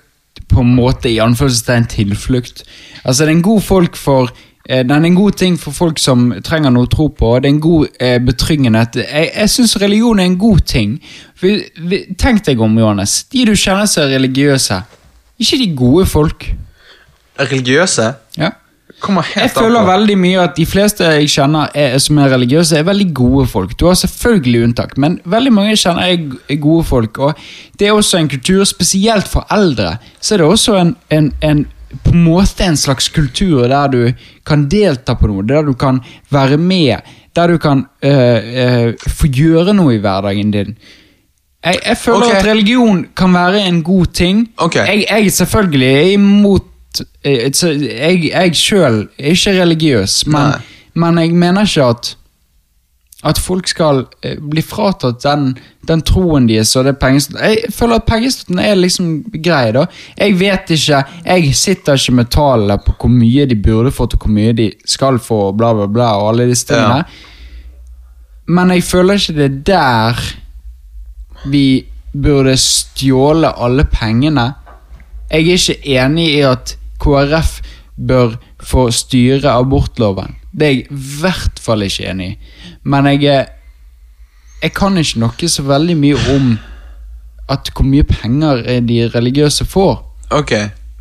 på 0.47 0.63
en 0.63 0.73
måte 0.75 1.11
i 1.11 1.19
anførselstegn 1.23 1.89
tilflukt. 1.91 2.63
Altså, 3.03 3.23
det 3.23 3.31
er 3.31 3.37
en 3.37 3.45
god 3.45 3.61
folk 3.61 3.99
for 3.99 4.31
eh, 4.69 4.83
den 4.85 4.95
er 4.95 5.09
en 5.09 5.19
god 5.19 5.37
ting 5.39 5.57
for 5.59 5.75
folk 5.75 5.99
som 5.99 6.29
trenger 6.45 6.71
noe 6.71 6.87
å 6.87 6.91
tro 6.91 7.09
på. 7.11 7.33
Det 7.39 7.49
er 7.49 7.55
en 7.55 7.63
god 7.63 7.99
eh, 7.99 8.19
betryggende 8.23 8.85
Jeg, 9.01 9.31
jeg 9.35 9.49
syns 9.51 9.77
religion 9.81 10.19
er 10.19 10.29
en 10.31 10.39
god 10.39 10.63
ting. 10.67 10.97
Vi, 11.41 11.57
tenk 12.19 12.45
deg 12.47 12.61
om, 12.61 12.77
Johannes. 12.79 13.23
De 13.31 13.45
du 13.49 13.55
kjenner 13.55 13.89
som 13.89 14.05
er 14.05 14.15
religiøse, 14.17 14.83
ikke 15.39 15.59
de 15.59 15.73
gode 15.75 16.07
folk. 16.07 16.47
Religiøse? 17.39 18.13
Ja. 18.37 18.49
Kommer 19.03 19.25
Jeg 19.35 19.41
helt 19.41 19.57
an 19.57 19.63
føler 19.63 19.85
veldig 19.87 20.15
mye 20.17 20.39
at 20.43 20.57
de 20.57 20.65
fleste 20.69 21.03
jeg 21.03 21.29
kjenner 21.33 21.71
er, 21.75 21.97
som 21.99 22.17
er 22.21 22.31
religiøse, 22.31 22.77
er 22.77 22.87
veldig 22.87 23.09
gode 23.15 23.47
folk. 23.51 23.73
Du 23.79 23.87
har 23.89 23.97
selvfølgelig 23.99 24.63
unntak, 24.63 24.97
men 24.97 25.19
veldig 25.25 25.53
mange 25.53 25.73
jeg 25.73 25.81
kjenner 25.81 26.03
er, 26.07 26.57
gode 26.61 26.83
folk. 26.87 27.19
Og 27.19 27.33
det 27.79 27.87
er 27.87 27.91
også 27.97 28.21
en 28.21 28.29
kultur, 28.29 28.63
spesielt 28.63 29.27
for 29.27 29.47
eldre, 29.51 29.97
så 30.21 30.35
er 30.35 30.43
det 30.43 30.47
også 30.47 30.77
en, 30.79 30.95
en, 31.09 31.33
en 31.41 31.65
på 32.03 32.13
en 32.13 32.23
måte 32.25 32.65
en 32.65 32.77
slags 32.77 33.09
kultur 33.13 33.67
der 33.67 33.87
du 33.87 34.01
kan 34.47 34.65
delta 34.69 35.13
på 35.13 35.29
noe, 35.29 35.45
der 35.45 35.61
du 35.61 35.73
kan 35.77 35.99
være 36.33 36.57
med, 36.57 37.03
der 37.35 37.47
du 37.47 37.57
kan 37.57 37.85
øh, 38.03 38.41
øh, 38.63 38.93
få 39.07 39.27
gjøre 39.27 39.73
noe 39.73 39.95
i 39.95 40.01
hverdagen 40.01 40.51
din. 40.51 40.77
Jeg, 41.63 41.79
jeg 41.85 41.97
føler 41.97 42.25
okay. 42.27 42.37
at 42.39 42.45
religion 42.45 43.05
kan 43.15 43.33
være 43.33 43.67
en 43.67 43.83
god 43.83 44.05
ting. 44.05 44.49
Okay. 44.57 44.87
Jeg, 44.87 45.05
jeg 45.09 45.31
selvfølgelig 45.31 45.93
er 45.93 46.11
imot 46.17 46.61
eh, 46.61 46.72
så 46.97 47.71
Jeg, 47.73 48.29
jeg 48.29 48.55
sjøl 48.55 49.07
er 49.17 49.33
ikke 49.33 49.55
religiøs, 49.61 50.27
men, 50.27 50.59
men 50.93 51.17
jeg 51.17 51.33
mener 51.33 51.69
ikke 51.69 51.87
at 51.95 52.15
at 53.23 53.39
folk 53.39 53.67
skal 53.71 54.01
eh, 54.23 54.35
bli 54.39 54.61
fratatt 54.65 55.21
den, 55.23 55.53
den 55.87 56.01
troen 56.03 56.47
deres 56.49 56.73
og 56.75 56.87
det 56.87 56.97
pengestøtten. 56.99 57.43
Jeg 57.43 57.71
føler 57.71 58.01
at 58.01 58.07
pengestøtten 58.07 58.59
er 58.59 58.75
liksom 58.75 59.13
grei, 59.45 59.71
da. 59.75 59.85
Jeg 60.17 60.35
vet 60.39 60.73
ikke, 60.75 61.03
jeg 61.23 61.53
sitter 61.55 61.99
ikke 61.99 62.17
med 62.19 62.31
tallene 62.35 62.77
på 62.83 62.95
hvor 62.99 63.13
mye 63.13 63.47
de 63.47 63.55
burde 63.55 63.93
fått, 63.95 64.17
og 64.17 64.25
hvor 64.25 64.35
mye 64.35 64.55
de 64.57 64.69
skal 64.85 65.21
få, 65.23 65.39
og 65.51 65.57
bla, 65.61 65.71
bla, 65.77 65.87
bla, 65.87 66.09
og 66.19 66.33
alle 66.33 66.49
disse 66.51 66.67
tingene. 66.73 67.05
Men 68.51 68.75
jeg 68.75 68.83
føler 68.83 69.19
ikke 69.19 69.37
det 69.39 69.47
er 69.47 69.59
der 69.71 70.23
vi 71.47 71.65
burde 72.13 72.57
stjåle 72.59 73.55
alle 73.55 73.87
pengene. 73.87 74.49
Jeg 75.31 75.47
er 75.47 75.63
ikke 75.63 75.95
enig 75.95 76.27
i 76.35 76.41
at 76.45 76.75
KrF 77.03 77.59
bør 78.07 78.37
få 78.63 78.87
styre 78.91 79.51
abortloven. 79.51 80.37
Det 80.53 80.67
er 80.67 80.71
jeg 80.71 80.85
i 80.85 81.01
hvert 81.19 81.59
fall 81.61 81.83
ikke 81.85 82.07
enig 82.09 82.29
i. 82.29 82.37
Men 82.83 83.05
jeg 83.05 83.47
Jeg 84.63 84.71
kan 84.73 84.97
ikke 84.97 85.19
noe 85.19 85.47
så 85.51 85.63
veldig 85.67 85.97
mye 85.97 86.15
om 86.35 86.57
at 87.51 87.69
hvor 87.75 87.83
mye 87.83 88.03
penger 88.03 88.63
de 88.79 89.09
religiøse 89.15 89.65
får. 89.65 89.97
Ok, 90.31 90.53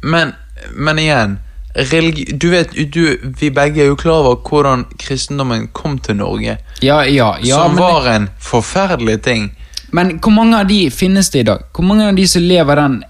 men, 0.03 0.33
men 0.75 0.99
igjen 0.99 1.39
religi 1.77 2.25
Du 2.37 2.49
vet, 2.51 2.75
du, 2.95 3.17
vi 3.41 3.51
begge 3.51 3.83
er 3.83 3.87
jo 3.87 3.97
klar 3.97 4.27
over 4.27 4.37
hvordan 4.49 4.85
kristendommen 4.99 5.69
kom 5.73 5.99
til 5.99 6.17
Norge. 6.17 6.59
Ja, 6.83 7.03
ja, 7.03 7.35
ja 7.45 7.63
som 7.63 7.79
var 7.79 8.09
en 8.17 8.29
forferdelig 8.41 9.23
ting. 9.23 9.53
men 9.93 10.19
hvor 10.19 10.31
mange 10.33 10.59
av 10.59 10.69
de 10.69 10.91
finnes 10.91 11.31
det 11.31 11.41
i 11.41 11.43
dag? 11.43 11.59
Hvor 11.75 11.85
mange 11.85 12.09
av 12.09 12.17
de 12.17 12.29
som 12.29 12.43
lever 12.43 12.75
den 12.75 13.03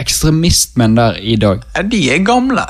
ekstremismen 0.00 0.94
der 0.96 1.18
i 1.20 1.36
dag? 1.36 1.60
Ja, 1.76 1.82
De 1.82 2.00
er 2.14 2.22
gamle. 2.24 2.64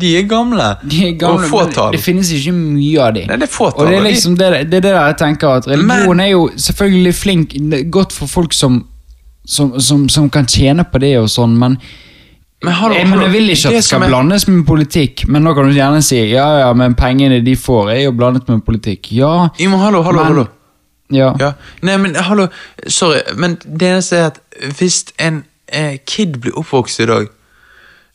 De 0.00 0.16
er 0.18 0.22
gamle. 0.28 0.64
De 0.90 1.08
er 1.08 1.12
gamle, 1.18 1.44
og 1.44 1.50
fåtall. 1.50 1.92
det 1.94 2.00
finnes 2.02 2.30
ikke 2.34 2.52
mye 2.52 3.00
av 3.04 3.12
de. 3.14 3.22
Nei, 3.28 3.36
det 3.36 3.46
er 3.46 3.52
fåtall, 3.52 3.86
Og 3.86 3.92
det 3.92 3.98
er 4.00 4.02
liksom 4.08 4.34
det, 4.36 4.48
det 4.70 4.80
er 4.80 4.86
det 4.88 4.94
jeg 4.96 5.16
tenker 5.20 5.48
at 5.60 5.68
religion 5.70 6.20
er 6.20 6.32
jo 6.32 6.48
selvfølgelig 6.56 7.14
flink, 7.14 7.54
godt 7.94 8.12
for 8.12 8.26
folk 8.26 8.52
som, 8.52 8.80
som, 9.46 9.76
som, 9.80 10.08
som 10.08 10.28
kan 10.30 10.46
tjene 10.50 10.84
på 10.84 10.98
det 10.98 11.14
og 11.20 11.30
sånn, 11.30 11.54
men 11.58 11.78
Men 12.64 12.72
hallo, 12.72 12.94
jeg, 12.96 13.06
men 13.08 13.20
jeg 13.20 13.30
vil 13.36 13.50
ikke 13.52 13.68
at 13.68 13.74
det 13.76 13.84
skal 13.84 14.00
blandes 14.08 14.46
med 14.48 14.62
politikk, 14.66 15.26
men 15.28 15.44
nå 15.44 15.52
kan 15.54 15.68
du 15.68 15.74
gjerne 15.76 16.02
si 16.02 16.16
ja, 16.32 16.46
ja, 16.64 16.70
men 16.74 16.94
pengene 16.98 17.40
de 17.44 17.54
får 17.56 17.90
er 17.94 18.00
jo 18.06 18.12
blandet 18.16 18.48
med 18.48 18.64
politikk. 18.66 19.12
Ja, 19.12 19.50
Jo, 19.60 19.70
men 19.70 19.78
hallo, 19.78 20.02
hallo, 20.02 20.18
Men- 20.18 20.26
hallo. 20.32 20.46
ja. 21.12 21.34
Ja. 21.38 21.52
Nei, 21.82 21.96
men 21.96 22.14
hallo, 22.16 22.48
sorry, 22.88 23.20
men 23.36 23.58
det 23.62 23.92
eneste 23.92 24.16
er 24.16 24.26
at 24.32 24.40
hvis 24.80 25.04
en 25.20 25.44
eh, 25.68 25.98
kid 26.06 26.40
blir 26.40 26.58
oppvokst 26.58 27.00
i 27.00 27.08
dag, 27.10 27.28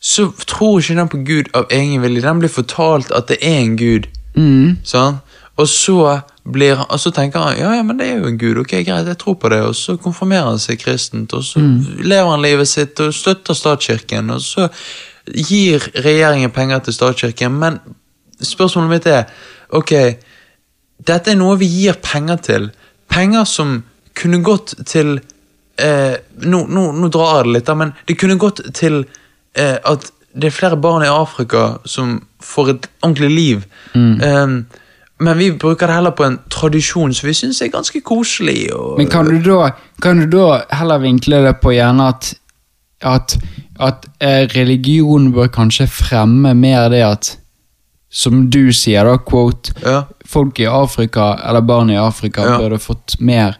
så 0.02 0.30
tror 0.46 0.80
ikke 0.80 0.98
den 0.98 1.08
på 1.08 1.22
Gud 1.26 1.52
av 1.54 1.70
egen 1.70 2.02
vilje. 2.02 2.24
Den 2.24 2.42
blir 2.42 2.50
fortalt 2.50 3.12
at 3.14 3.28
det 3.30 3.38
er 3.40 3.60
en 3.60 3.76
Gud. 3.78 4.08
Mm. 4.34 4.80
Sånn? 4.84 5.20
Og 5.60 5.68
så 5.68 6.20
blir 6.48 6.74
han, 6.80 6.86
og 6.90 7.00
så 7.00 7.12
tenker 7.14 7.44
han 7.44 7.58
ja, 7.58 7.74
ja, 7.76 7.82
men 7.86 7.98
det 8.00 8.08
er 8.08 8.22
jo 8.22 8.30
en 8.30 8.38
gud, 8.40 8.58
ok, 8.64 8.72
greit, 8.86 9.06
jeg 9.06 9.18
tror 9.20 9.36
på 9.38 9.50
det. 9.52 9.60
Og 9.68 9.76
så 9.76 9.96
konfirmerer 10.00 10.48
han 10.48 10.60
seg 10.62 10.80
kristent, 10.80 11.34
og 11.36 11.44
så 11.46 11.62
lever 12.02 12.30
han 12.30 12.42
livet 12.42 12.68
sitt 12.68 13.00
og 13.04 13.14
støtter 13.14 13.58
statskirken. 13.58 14.32
Og 14.32 14.42
så 14.42 14.68
gir 15.28 15.84
regjeringen 15.94 16.50
penger 16.50 16.82
til 16.82 16.96
statskirken, 16.96 17.58
men 17.62 17.78
spørsmålet 18.42 18.90
mitt 18.90 19.10
er 19.12 19.28
ok, 19.76 19.92
dette 21.06 21.30
er 21.30 21.38
noe 21.38 21.58
vi 21.60 21.68
gir 21.70 22.00
penger 22.02 22.40
til. 22.42 22.70
Penger 23.12 23.46
som 23.46 23.82
kunne 24.18 24.42
gått 24.44 24.74
til 24.86 25.18
eh, 25.78 26.16
nå, 26.42 26.66
nå, 26.68 26.92
nå 26.92 27.08
drar 27.08 27.38
jeg 27.38 27.44
det 27.48 27.52
litt, 27.56 27.66
da, 27.66 27.74
men 27.78 27.92
det 28.06 28.18
kunne 28.20 28.38
gått 28.40 28.60
til 28.74 29.04
eh, 29.56 29.78
at 29.84 30.10
det 30.34 30.48
er 30.48 30.54
flere 30.56 30.76
barn 30.80 31.04
i 31.04 31.10
Afrika 31.12 31.78
som 31.84 32.22
får 32.40 32.70
et 32.70 32.86
ordentlig 33.02 33.30
liv. 33.30 33.64
Um, 33.94 34.64
men 35.20 35.38
vi 35.38 35.50
bruker 35.52 35.86
det 35.86 35.94
heller 35.98 36.14
på 36.16 36.24
en 36.24 36.38
tradisjon 36.50 37.12
som 37.14 37.28
vi 37.28 37.34
syns 37.36 37.60
er 37.62 37.68
ganske 37.70 38.00
koselig. 38.00 38.72
Og, 38.72 38.96
Men 38.98 39.10
kan 39.12 39.28
du 39.28 39.36
da, 39.44 39.74
kan 40.02 40.22
du 40.24 40.26
da 40.32 40.62
heller 40.72 40.98
vinkle 41.04 41.42
det 41.44 41.52
på 41.60 41.74
gjerne 41.76 42.08
at, 42.14 42.32
at, 43.04 43.36
at 43.78 44.08
eh, 44.24 44.48
religion 44.56 45.28
bør 45.36 45.52
kanskje 45.52 45.86
fremme 45.86 46.54
mer 46.58 46.88
det 46.90 47.04
at 47.06 47.36
Som 48.12 48.50
du 48.50 48.72
sier, 48.76 49.04
da, 49.08 49.14
quote 49.24 49.72
Ja. 49.84 50.02
Folk 50.28 50.58
i 50.60 50.66
Afrika, 50.66 51.34
eller 51.48 51.60
barn 51.60 51.90
i 51.90 51.96
Afrika, 51.96 52.42
Ja. 52.44 52.58
burde 52.58 52.78
fått 52.78 53.20
mer 53.20 53.56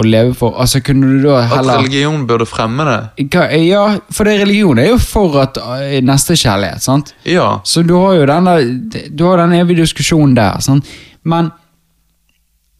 å 0.00 0.08
leve 0.10 0.34
for. 0.36 0.54
Altså, 0.60 0.80
kunne 0.84 1.06
du 1.06 1.22
da 1.24 1.38
At 1.44 1.66
religion 1.66 2.26
burde 2.26 2.46
fremme 2.48 2.84
det? 2.88 3.28
Hva- 3.30 3.48
Ja, 3.60 3.98
for 4.10 4.24
det 4.24 4.40
religion 4.40 4.78
er 4.78 4.88
jo 4.90 4.98
for 4.98 5.40
at 5.42 5.54
Neste 5.56 6.02
nestekjærlighet, 6.06 6.82
sant? 6.82 7.14
Ja. 7.24 7.60
Så 7.64 7.82
du 7.86 7.94
har 7.94 8.14
jo 8.14 8.26
den 8.26 8.44
der, 8.44 9.08
du 9.10 9.24
har 9.24 9.36
den 9.38 9.52
evige 9.52 9.82
diskusjonen 9.84 10.34
der, 10.36 10.60
sant? 10.60 10.86
Men, 11.24 11.50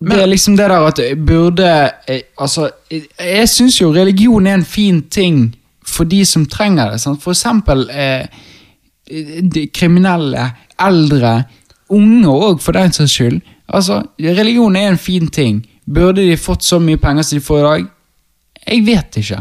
det 0.01 0.17
er 0.23 0.27
liksom 0.27 0.57
det 0.57 0.69
der 0.71 0.87
at 0.87 1.01
burde 1.27 1.91
eh, 2.09 2.23
Altså, 2.39 2.71
jeg, 2.91 3.03
jeg 3.21 3.49
syns 3.49 3.81
jo 3.81 3.93
religion 3.93 4.47
er 4.47 4.55
en 4.55 4.65
fin 4.65 5.03
ting 5.03 5.55
for 5.85 6.05
de 6.05 6.25
som 6.25 6.47
trenger 6.47 6.91
det. 6.93 7.01
Sant? 7.01 7.23
For 7.23 7.33
eksempel 7.35 7.89
eh, 7.91 8.27
de 9.43 9.67
kriminelle, 9.75 10.51
eldre, 10.81 11.43
unge 11.91 12.31
òg, 12.31 12.61
for 12.63 12.73
den 12.73 12.93
saks 12.95 13.11
skyld. 13.17 13.41
Altså, 13.69 14.03
religion 14.21 14.77
er 14.77 14.89
en 14.93 14.99
fin 14.99 15.29
ting. 15.29 15.65
Burde 15.91 16.23
de 16.23 16.37
fått 16.39 16.67
så 16.67 16.79
mye 16.83 17.01
penger 17.03 17.27
som 17.27 17.39
de 17.39 17.45
får 17.45 17.59
i 17.59 17.65
dag? 17.69 17.89
Jeg 18.67 18.85
vet 18.87 19.17
ikke. 19.23 19.41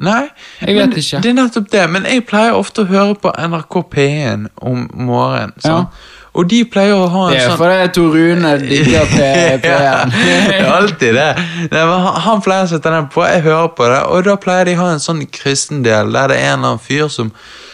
Nei, 0.00 0.22
vet 0.64 0.94
ikke. 0.96 1.18
det 1.20 1.28
er 1.28 1.36
nettopp 1.36 1.66
det. 1.72 1.82
Men 1.92 2.06
jeg 2.08 2.24
pleier 2.28 2.56
ofte 2.56 2.86
å 2.86 2.88
høre 2.88 3.18
på 3.20 3.32
NRK 3.36 3.76
P1 3.92 4.46
om 4.64 4.86
morgenen. 4.96 5.52
Ja. 5.66 5.82
Og 6.30 6.46
de 6.48 6.60
pleier 6.70 6.94
å 6.94 7.08
ha 7.10 7.24
en 7.26 7.32
sånn 7.32 7.34
Det 7.34 7.40
er 7.42 7.48
sånn 7.50 7.58
fordi 7.58 7.88
Tor 7.96 8.12
Rune 8.14 8.52
digger 8.62 9.08
P1. 9.16 9.64
det 9.64 10.56
er 10.56 10.68
alltid 10.70 11.18
det. 11.18 11.28
Nei, 11.74 11.82
han, 12.26 12.42
pleier 12.44 12.68
å 12.68 12.70
sette 12.70 12.94
den 12.94 13.10
på, 13.12 13.26
jeg 13.26 13.44
hører 13.44 13.72
på 13.76 13.88
det, 13.90 14.00
og 14.06 14.24
da 14.28 14.36
pleier 14.40 14.70
de 14.70 14.76
å 14.78 14.84
ha 14.84 14.90
en 14.94 15.02
sånn 15.02 15.24
kristendel 15.34 16.14
der 16.16 16.32
det 16.32 16.38
er 16.38 16.52
en 16.52 16.60
eller 16.60 16.76
annen 16.76 16.84
fyr 16.86 17.10
som 17.12 17.32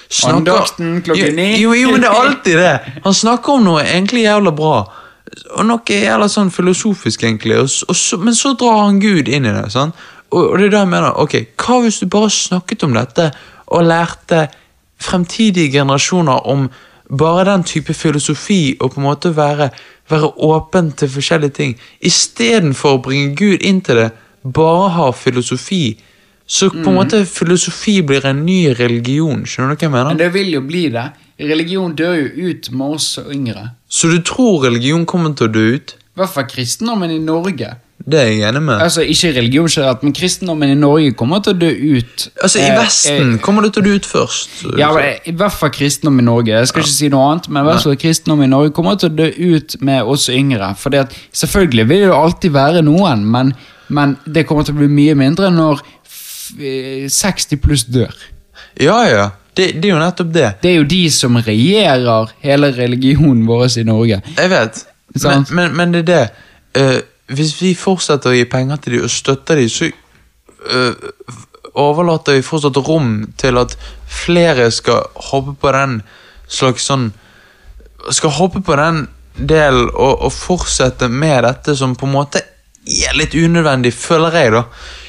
snakker 0.08 0.40
Andakten 0.40 1.02
klokken 1.06 1.36
ni. 1.36 1.50
Jo, 1.60 1.74
jo, 1.76 1.82
jo, 1.84 1.94
men 1.94 2.06
det 2.06 2.10
er 2.10 2.22
alltid 2.24 2.62
det. 2.64 2.76
Han 3.04 3.18
snakker 3.22 3.60
om 3.60 3.68
noe 3.68 3.84
egentlig 3.84 4.24
jævla 4.24 4.54
bra. 4.56 4.76
Og 5.56 5.66
noe 5.68 5.96
jævla 6.00 6.28
sånn 6.32 6.52
filosofisk, 6.54 7.22
egentlig, 7.26 7.58
og, 7.60 7.72
og 7.88 7.96
så, 7.96 8.18
men 8.22 8.36
så 8.36 8.54
drar 8.58 8.86
han 8.86 9.00
Gud 9.02 9.28
inn 9.28 9.48
i 9.48 9.52
det. 9.52 9.66
sant? 9.74 9.96
Og, 10.30 10.42
og 10.42 10.58
det 10.58 10.68
er 10.68 10.74
da 10.74 10.82
jeg 10.84 10.92
mener, 10.92 11.18
ok, 11.22 11.36
hva 11.60 11.80
hvis 11.84 12.00
du 12.02 12.08
bare 12.10 12.32
snakket 12.32 12.84
om 12.86 12.96
dette 12.96 13.30
og 13.66 13.86
lærte 13.86 14.46
fremtidige 15.02 15.76
generasjoner 15.76 16.46
om 16.48 16.68
bare 17.18 17.44
den 17.50 17.62
type 17.68 17.94
filosofi 17.94 18.76
og 18.80 18.94
på 18.94 19.00
en 19.00 19.06
måte 19.06 19.36
være, 19.36 19.68
være 20.10 20.32
åpen 20.42 20.90
til 20.98 21.10
forskjellige 21.12 21.56
ting, 21.58 21.76
istedenfor 22.00 22.96
å 22.96 23.02
bringe 23.04 23.36
Gud 23.38 23.62
inn 23.62 23.82
til 23.86 24.00
det, 24.00 24.10
bare 24.42 24.90
ha 24.96 25.10
filosofi. 25.14 25.98
Så 26.46 26.70
på 26.70 26.90
en 26.90 26.94
måte 26.94 27.24
filosofi 27.26 28.00
blir 28.06 28.26
en 28.26 28.44
ny 28.46 28.70
religion, 28.78 29.42
skjønner 29.46 29.74
du 29.74 29.80
hva 29.80 29.86
jeg 29.86 29.94
mener? 29.94 30.10
Men 30.14 30.20
det 30.20 30.32
vil 30.34 30.52
jo 30.54 30.62
bli 30.66 30.84
det. 30.94 31.06
Religion 31.40 31.94
dør 31.96 32.14
jo 32.16 32.50
ut 32.50 32.70
med 32.72 32.86
oss 32.96 33.18
og 33.18 33.32
yngre. 33.34 33.70
Så 33.88 34.08
du 34.08 34.20
tror 34.24 34.64
religion 34.64 35.06
kommer 35.06 35.34
til 35.36 35.48
å 35.48 35.52
dø 35.52 35.66
ut? 35.76 35.96
I 36.16 36.22
hvert 36.22 36.32
fall 36.32 36.46
kristendommen 36.48 37.12
i 37.12 37.18
Norge. 37.20 37.74
Det 38.06 38.18
er 38.20 38.28
jeg 38.30 38.42
enig 38.48 38.60
med. 38.62 38.78
Altså, 38.80 39.02
Ikke 39.02 39.32
religion 39.34 39.68
generelt, 39.68 40.02
men 40.02 40.12
kristendommen 40.12 40.70
i 40.70 40.74
Norge 40.78 41.12
kommer 41.18 41.40
til 41.42 41.56
å 41.56 41.58
dø 41.58 41.70
ut. 41.98 42.28
Altså, 42.42 42.60
I 42.60 42.68
Eh, 42.70 42.78
Vesten 42.78 43.34
eh, 43.34 43.40
kommer 43.42 43.62
det 43.62 43.72
til 43.74 43.82
å 43.82 43.86
dø 43.86 43.94
ut 43.96 44.06
først. 44.06 44.50
Ja, 44.78 44.92
men 44.94 45.16
I 45.26 45.32
hvert 45.32 45.52
fall 45.52 45.72
kristendom 45.74 46.20
i 46.20 46.22
Norge. 46.22 46.52
Jeg 46.54 46.68
skal 46.70 46.84
ikke 46.84 46.92
si 46.92 47.08
noe 47.12 47.30
annet, 47.32 47.48
men 47.48 47.64
i 47.64 47.68
hvert 47.70 47.82
fall 47.82 47.96
kristendom 47.96 48.44
i 48.46 48.50
Norge 48.52 48.74
kommer 48.76 48.94
til 49.00 49.10
å 49.10 49.16
dø 49.16 49.30
ut 49.56 49.76
med 49.80 50.02
oss 50.04 50.28
yngre. 50.28 50.74
Fordi 50.78 51.02
at 51.02 51.16
Selvfølgelig 51.32 51.88
vil 51.88 52.04
det 52.04 52.06
jo 52.12 52.20
alltid 52.20 52.54
være 52.54 52.82
noen, 52.86 53.24
men, 53.26 53.54
men 53.88 54.16
det 54.24 54.46
kommer 54.46 54.64
til 54.64 54.76
å 54.76 54.80
bli 54.84 54.88
mye 54.92 55.16
mindre 55.18 55.50
når 55.50 55.82
f 56.06 56.54
eh, 56.60 57.08
60 57.10 57.60
pluss 57.64 57.84
dør. 57.84 58.14
ja. 58.80 59.02
ja. 59.10 59.26
Det, 59.56 59.70
det 59.80 59.88
er 59.88 59.94
jo 59.94 60.00
nettopp 60.02 60.32
det. 60.34 60.48
Det 60.62 60.70
er 60.70 60.76
jo 60.76 60.88
de 60.90 61.02
som 61.12 61.38
regjerer 61.40 62.32
hele 62.44 62.72
religionen 62.76 63.46
vår 63.48 63.78
i 63.80 63.84
Norge. 63.88 64.20
Jeg 64.36 64.50
vet. 64.52 64.82
Men, 65.22 65.46
men, 65.50 65.76
men 65.76 65.94
det 65.94 66.02
er 66.04 66.10
det. 66.10 66.24
Uh, 66.76 66.98
hvis 67.36 67.56
vi 67.62 67.72
fortsetter 67.74 68.30
å 68.30 68.36
gi 68.36 68.44
penger 68.50 68.82
til 68.82 68.98
dem 68.98 69.06
og 69.06 69.12
støtter 69.12 69.58
dem, 69.58 69.70
så 69.72 69.88
uh, 69.88 71.38
overlater 71.76 72.36
vi 72.36 72.44
fortsatt 72.44 72.78
rom 72.86 73.14
til 73.40 73.58
at 73.60 73.74
flere 74.06 74.68
skal 74.74 75.08
hoppe 75.30 75.56
på 75.60 75.72
den 75.76 76.00
slags 76.48 76.86
sånn 76.86 77.10
Skal 78.14 78.30
hoppe 78.36 78.60
på 78.62 78.76
den 78.78 79.06
delen 79.36 79.88
og, 79.90 80.20
og 80.28 80.30
fortsette 80.32 81.08
med 81.10 81.42
dette 81.42 81.74
som 81.76 81.96
på 81.98 82.06
en 82.06 82.12
måte 82.14 82.42
er 82.86 83.16
litt 83.18 83.34
unødvendig, 83.34 83.90
føler 83.90 84.36
jeg, 84.38 84.52
da. 84.54 84.62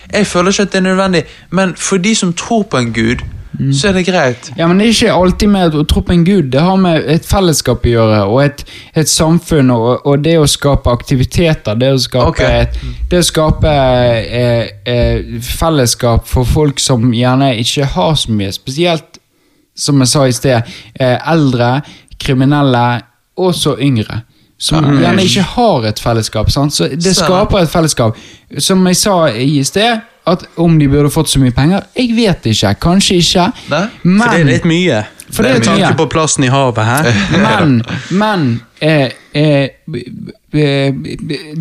Jeg 0.09 0.26
føler 0.27 0.56
ikke 0.56 0.66
at 0.66 0.72
det 0.74 0.80
er 0.80 0.85
nødvendig, 0.88 1.22
men 1.53 1.76
for 1.77 2.01
de 2.01 2.16
som 2.17 2.32
tror 2.34 2.64
på 2.72 2.80
en 2.80 2.90
gud, 2.95 3.22
så 3.74 3.88
er 3.90 3.95
det 3.98 4.03
greit. 4.06 4.50
Ja, 4.58 4.67
men 4.69 4.77
det 4.77 4.88
er 4.88 4.93
ikke 4.93 5.14
alltid 5.17 5.50
med 5.50 5.76
å 5.77 5.84
tro 5.90 6.03
på 6.06 6.14
en 6.14 6.26
gud. 6.27 6.50
Det 6.53 6.61
har 6.61 6.77
med 6.82 7.08
et 7.09 7.26
fellesskap 7.26 7.85
å 7.88 7.93
gjøre, 7.93 8.19
og 8.30 8.42
et, 8.43 8.64
et 9.00 9.09
samfunn, 9.09 9.72
og, 9.74 10.06
og 10.06 10.22
det 10.26 10.35
å 10.38 10.45
skape 10.50 10.93
aktiviteter. 10.93 11.80
Det 11.80 11.90
å 11.95 12.01
skape, 12.01 12.34
okay. 12.35 12.66
et, 12.67 12.77
det 13.09 13.22
å 13.24 13.27
skape 13.27 13.74
eh, 13.74 14.74
eh, 14.85 15.38
fellesskap 15.48 16.27
for 16.30 16.50
folk 16.50 16.82
som 16.84 17.09
gjerne 17.16 17.53
ikke 17.64 17.90
har 17.95 18.14
så 18.19 18.35
mye. 18.35 18.53
Spesielt, 18.53 19.22
som 19.77 20.01
jeg 20.03 20.14
sa 20.14 20.27
i 20.27 20.38
sted, 20.38 20.77
eh, 21.00 21.17
eldre, 21.34 21.80
kriminelle, 22.22 22.85
og 23.38 23.53
så 23.58 23.76
yngre. 23.82 24.24
Som 24.60 24.86
gjerne 24.98 25.22
ikke 25.24 25.42
har 25.42 25.84
et 25.86 26.00
fellesskap. 26.00 26.50
Sant? 26.50 26.74
Så 26.74 26.88
det 26.90 27.16
Så- 27.16 27.26
skaper 27.26 27.58
et 27.61 27.69
fellesskap. 27.69 28.18
Som 28.58 28.88
jeg 28.88 28.95
sa 28.95 29.26
i 29.27 29.64
sted, 29.64 30.00
at 30.27 30.44
om 30.58 30.80
de 30.80 30.88
burde 30.88 31.10
fått 31.10 31.30
så 31.30 31.40
mye 31.40 31.52
penger 31.52 31.82
Jeg 31.95 32.16
vet 32.16 32.44
ikke. 32.45 32.74
Kanskje 32.82 33.16
ikke. 33.16 33.52
Men, 34.03 34.22
For 34.22 34.30
det 34.32 34.40
er 34.40 34.44
litt 34.52 34.66
mye. 34.66 35.03
For 35.32 35.44
det 35.44 35.52
er 35.52 35.53
Med 35.60 35.64
tanke 35.64 35.98
på 35.98 36.06
plassen 36.10 36.44
i 36.44 36.48
havet 36.48 36.86
her. 36.86 37.14
men, 37.61 37.82
men 38.11 38.61
eh, 38.82 39.10
eh, 39.34 39.69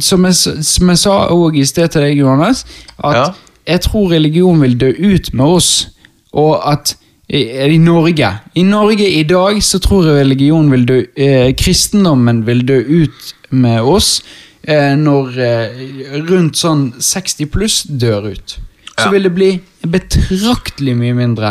som, 0.01 0.25
jeg, 0.25 0.35
som 0.65 0.89
jeg 0.89 0.99
sa 0.99 1.17
òg 1.35 1.57
i 1.61 1.65
sted 1.65 1.89
til 1.95 2.03
deg, 2.07 2.19
Johannes, 2.19 2.65
at 3.05 3.15
Ja. 3.17 3.25
jeg 3.67 3.81
tror 3.81 4.11
religion 4.11 4.61
vil 4.61 4.77
dø 4.81 4.93
ut 4.99 5.35
med 5.35 5.45
oss. 5.45 5.89
Og 6.33 6.73
at 6.73 6.97
i, 7.29 7.41
i 7.75 7.79
Norge 7.83 8.29
I 8.55 8.63
Norge 8.63 9.07
i 9.19 9.23
dag 9.27 9.59
så 9.63 9.81
tror 9.83 10.07
jeg 10.07 10.21
religion 10.21 10.69
vil 10.71 10.85
dø 10.87 10.99
eh, 11.19 11.49
Kristendommen 11.59 12.45
vil 12.47 12.61
dø 12.69 12.77
ut 13.03 13.33
med 13.51 13.83
oss 13.83 14.21
eh, 14.63 14.93
når 14.99 15.39
eh, 15.43 15.81
rundt 16.29 16.59
sånn 16.61 16.93
60 17.03 17.51
pluss 17.51 17.81
dør 17.89 18.31
ut. 18.35 18.59
Så 18.97 19.09
Ja. 19.09 19.11
vil 19.13 19.27
det 19.27 19.35
bli 19.37 19.51
betraktelig 19.87 20.95
mye 20.97 21.15
mindre 21.19 21.51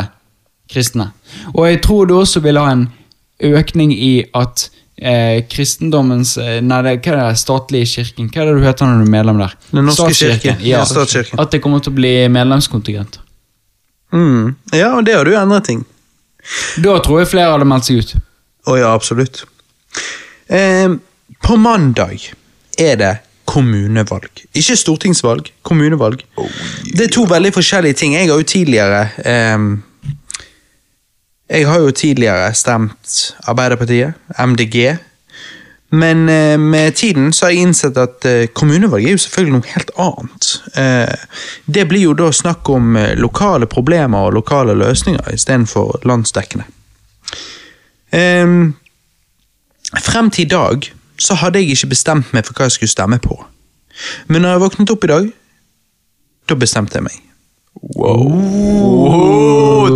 kristne. 0.72 1.12
Og 1.54 1.68
jeg 1.70 1.82
tror 1.86 2.08
det 2.10 2.16
også 2.18 2.42
vil 2.42 2.58
ha 2.58 2.72
en 2.72 2.88
økning 3.44 3.92
i 3.94 4.14
at 4.34 4.70
eh, 4.98 5.44
kristendommens 5.52 6.38
eh, 6.42 6.62
Nei, 6.64 6.80
det, 6.88 6.96
hva 7.06 7.14
er 7.14 7.20
det 7.34 7.44
statlige 7.44 7.92
kirken? 7.98 8.32
Hva 8.32 8.42
er 8.42 8.50
det 8.50 8.56
du 8.62 8.66
heter 8.66 8.90
når 8.90 9.04
du 9.04 9.08
er 9.10 9.14
medlem 9.18 9.44
der? 9.44 9.54
Den 9.72 9.86
norske 9.92 10.10
kirken. 10.16 10.56
kirke. 10.56 10.66
Ja. 10.66 10.82
At 11.44 11.52
det 11.52 11.62
kommer 11.62 11.84
til 11.84 11.94
å 11.94 12.00
bli 12.00 12.16
medlemskontingent. 12.32 13.20
Mm. 14.16 14.56
Ja, 14.74 14.94
og 14.96 15.06
det 15.08 15.18
har 15.18 15.28
du 15.28 15.36
endret 15.36 15.68
ting. 15.68 15.84
Da 16.82 16.98
tror 17.04 17.22
jeg 17.22 17.32
flere 17.34 17.52
hadde 17.56 17.68
meldt 17.68 17.90
seg 17.90 18.02
ut. 18.02 18.16
Å 18.70 18.78
ja, 18.80 18.94
absolutt. 18.96 19.44
Eh, 20.48 20.96
på 21.46 21.58
mandag 21.60 22.30
er 22.82 23.00
det 23.02 23.14
kommunevalg. 23.50 24.46
Ikke 24.58 24.78
stortingsvalg, 24.78 25.52
kommunevalg. 25.66 26.24
Det 26.92 27.08
er 27.08 27.14
to 27.14 27.26
veldig 27.30 27.52
forskjellige 27.56 28.00
ting. 28.02 28.16
Jeg 28.18 28.30
har 28.32 28.42
jo 28.42 28.48
tidligere 28.50 29.02
eh, 29.26 29.68
Jeg 31.56 31.68
har 31.70 31.84
jo 31.84 31.92
tidligere 31.94 32.54
stemt 32.58 33.36
Arbeiderpartiet, 33.46 34.16
MDG. 34.40 34.98
Men 35.96 36.30
eh, 36.30 36.58
med 36.58 36.96
tiden 36.96 37.34
så 37.34 37.46
har 37.46 37.54
jeg 37.54 37.68
innsett 37.68 37.98
at 38.02 38.26
eh, 38.28 38.48
kommunevalg 38.54 39.06
er 39.06 39.16
jo 39.16 39.22
selvfølgelig 39.24 39.56
noe 39.56 39.74
helt 39.74 39.92
annet. 40.02 40.50
Eh, 40.82 41.28
det 41.78 41.86
blir 41.88 42.04
jo 42.08 42.16
da 42.18 42.32
snakk 42.36 42.70
om 42.74 42.98
eh, 43.00 43.14
lokale 43.20 43.70
problemer 43.72 44.28
og 44.28 44.36
lokale 44.36 44.76
løsninger 44.76 45.32
istedenfor 45.34 46.02
landsdekkende. 46.04 46.66
Ehm, 48.16 48.74
frem 50.02 50.32
til 50.32 50.46
i 50.46 50.50
dag 50.52 50.92
så 51.18 51.38
hadde 51.40 51.60
jeg 51.62 51.78
ikke 51.78 51.94
bestemt 51.94 52.34
meg 52.36 52.46
for 52.48 52.58
hva 52.58 52.68
jeg 52.68 52.76
skulle 52.76 52.96
stemme 52.96 53.20
på. 53.24 53.38
Men 54.28 54.42
når 54.44 54.50
jeg 54.56 54.64
våknet 54.66 54.92
opp 54.92 55.04
i 55.08 55.14
dag, 55.14 55.30
da 56.50 56.60
bestemte 56.60 57.00
jeg 57.00 57.08
meg. 57.08 57.22
Wow! 57.96 59.36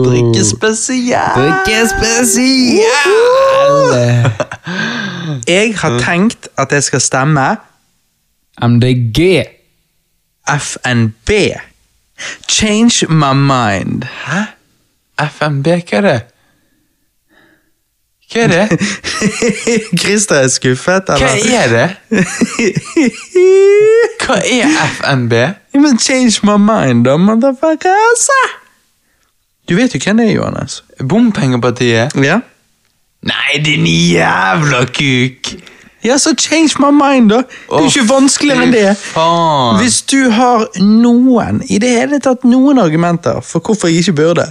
drikke 0.04 0.32
Drikkespesial! 0.32 1.36
Drikkespesial! 1.36 2.90
Jeg 5.48 5.78
har 5.78 6.00
tenkt 6.00 6.48
at 6.58 6.72
jeg 6.72 6.84
skal 6.84 7.02
stemme 7.02 7.58
MDG. 8.62 9.46
FNB. 10.60 11.30
Change 12.50 13.06
my 13.10 13.34
mind. 13.34 14.04
Hæ? 14.04 14.42
FNB, 15.20 15.68
hva 15.68 15.98
er 15.98 16.02
det? 16.02 16.20
Hva 18.30 18.44
er 18.46 18.48
det? 18.48 18.80
Christer 20.02 20.36
er 20.44 20.48
skuffet, 20.48 21.10
Hva 21.10 21.32
er 21.60 21.72
det? 21.74 21.88
Hva 24.22 24.38
er 24.38 24.76
FNB? 25.00 25.34
Men 25.74 26.00
change 26.00 26.40
my 26.44 26.58
mind, 26.62 27.06
da, 27.06 27.18
motherfuckers! 27.18 28.30
Du 29.70 29.76
vet 29.76 29.94
jo 29.96 30.00
hvem 30.04 30.18
det 30.18 30.28
er, 30.30 30.32
Johannes. 30.34 30.84
Bompengepartiet? 31.10 32.16
Ja? 32.24 32.40
Nei, 33.28 33.58
din 33.64 33.84
jævla 33.86 34.86
kuk! 34.96 35.54
Ja, 36.02 36.16
så 36.20 36.32
change 36.40 36.78
my 36.80 36.94
mind, 36.96 37.30
da. 37.34 37.42
Det 37.44 37.76
er 37.76 37.82
jo 37.84 37.90
ikke 37.92 38.06
vanskeligere 38.08 38.64
enn 38.64 38.72
det. 38.72 38.94
Faen. 39.02 39.82
Hvis 39.82 39.98
du 40.08 40.30
har 40.32 40.64
noen, 40.80 41.60
i 41.68 41.76
det 41.84 41.90
hele 41.98 42.22
tatt 42.24 42.46
noen 42.48 42.80
argumenter 42.80 43.42
for 43.44 43.60
hvorfor 43.60 43.92
jeg 43.92 44.06
ikke 44.06 44.16
burde, 44.22 44.46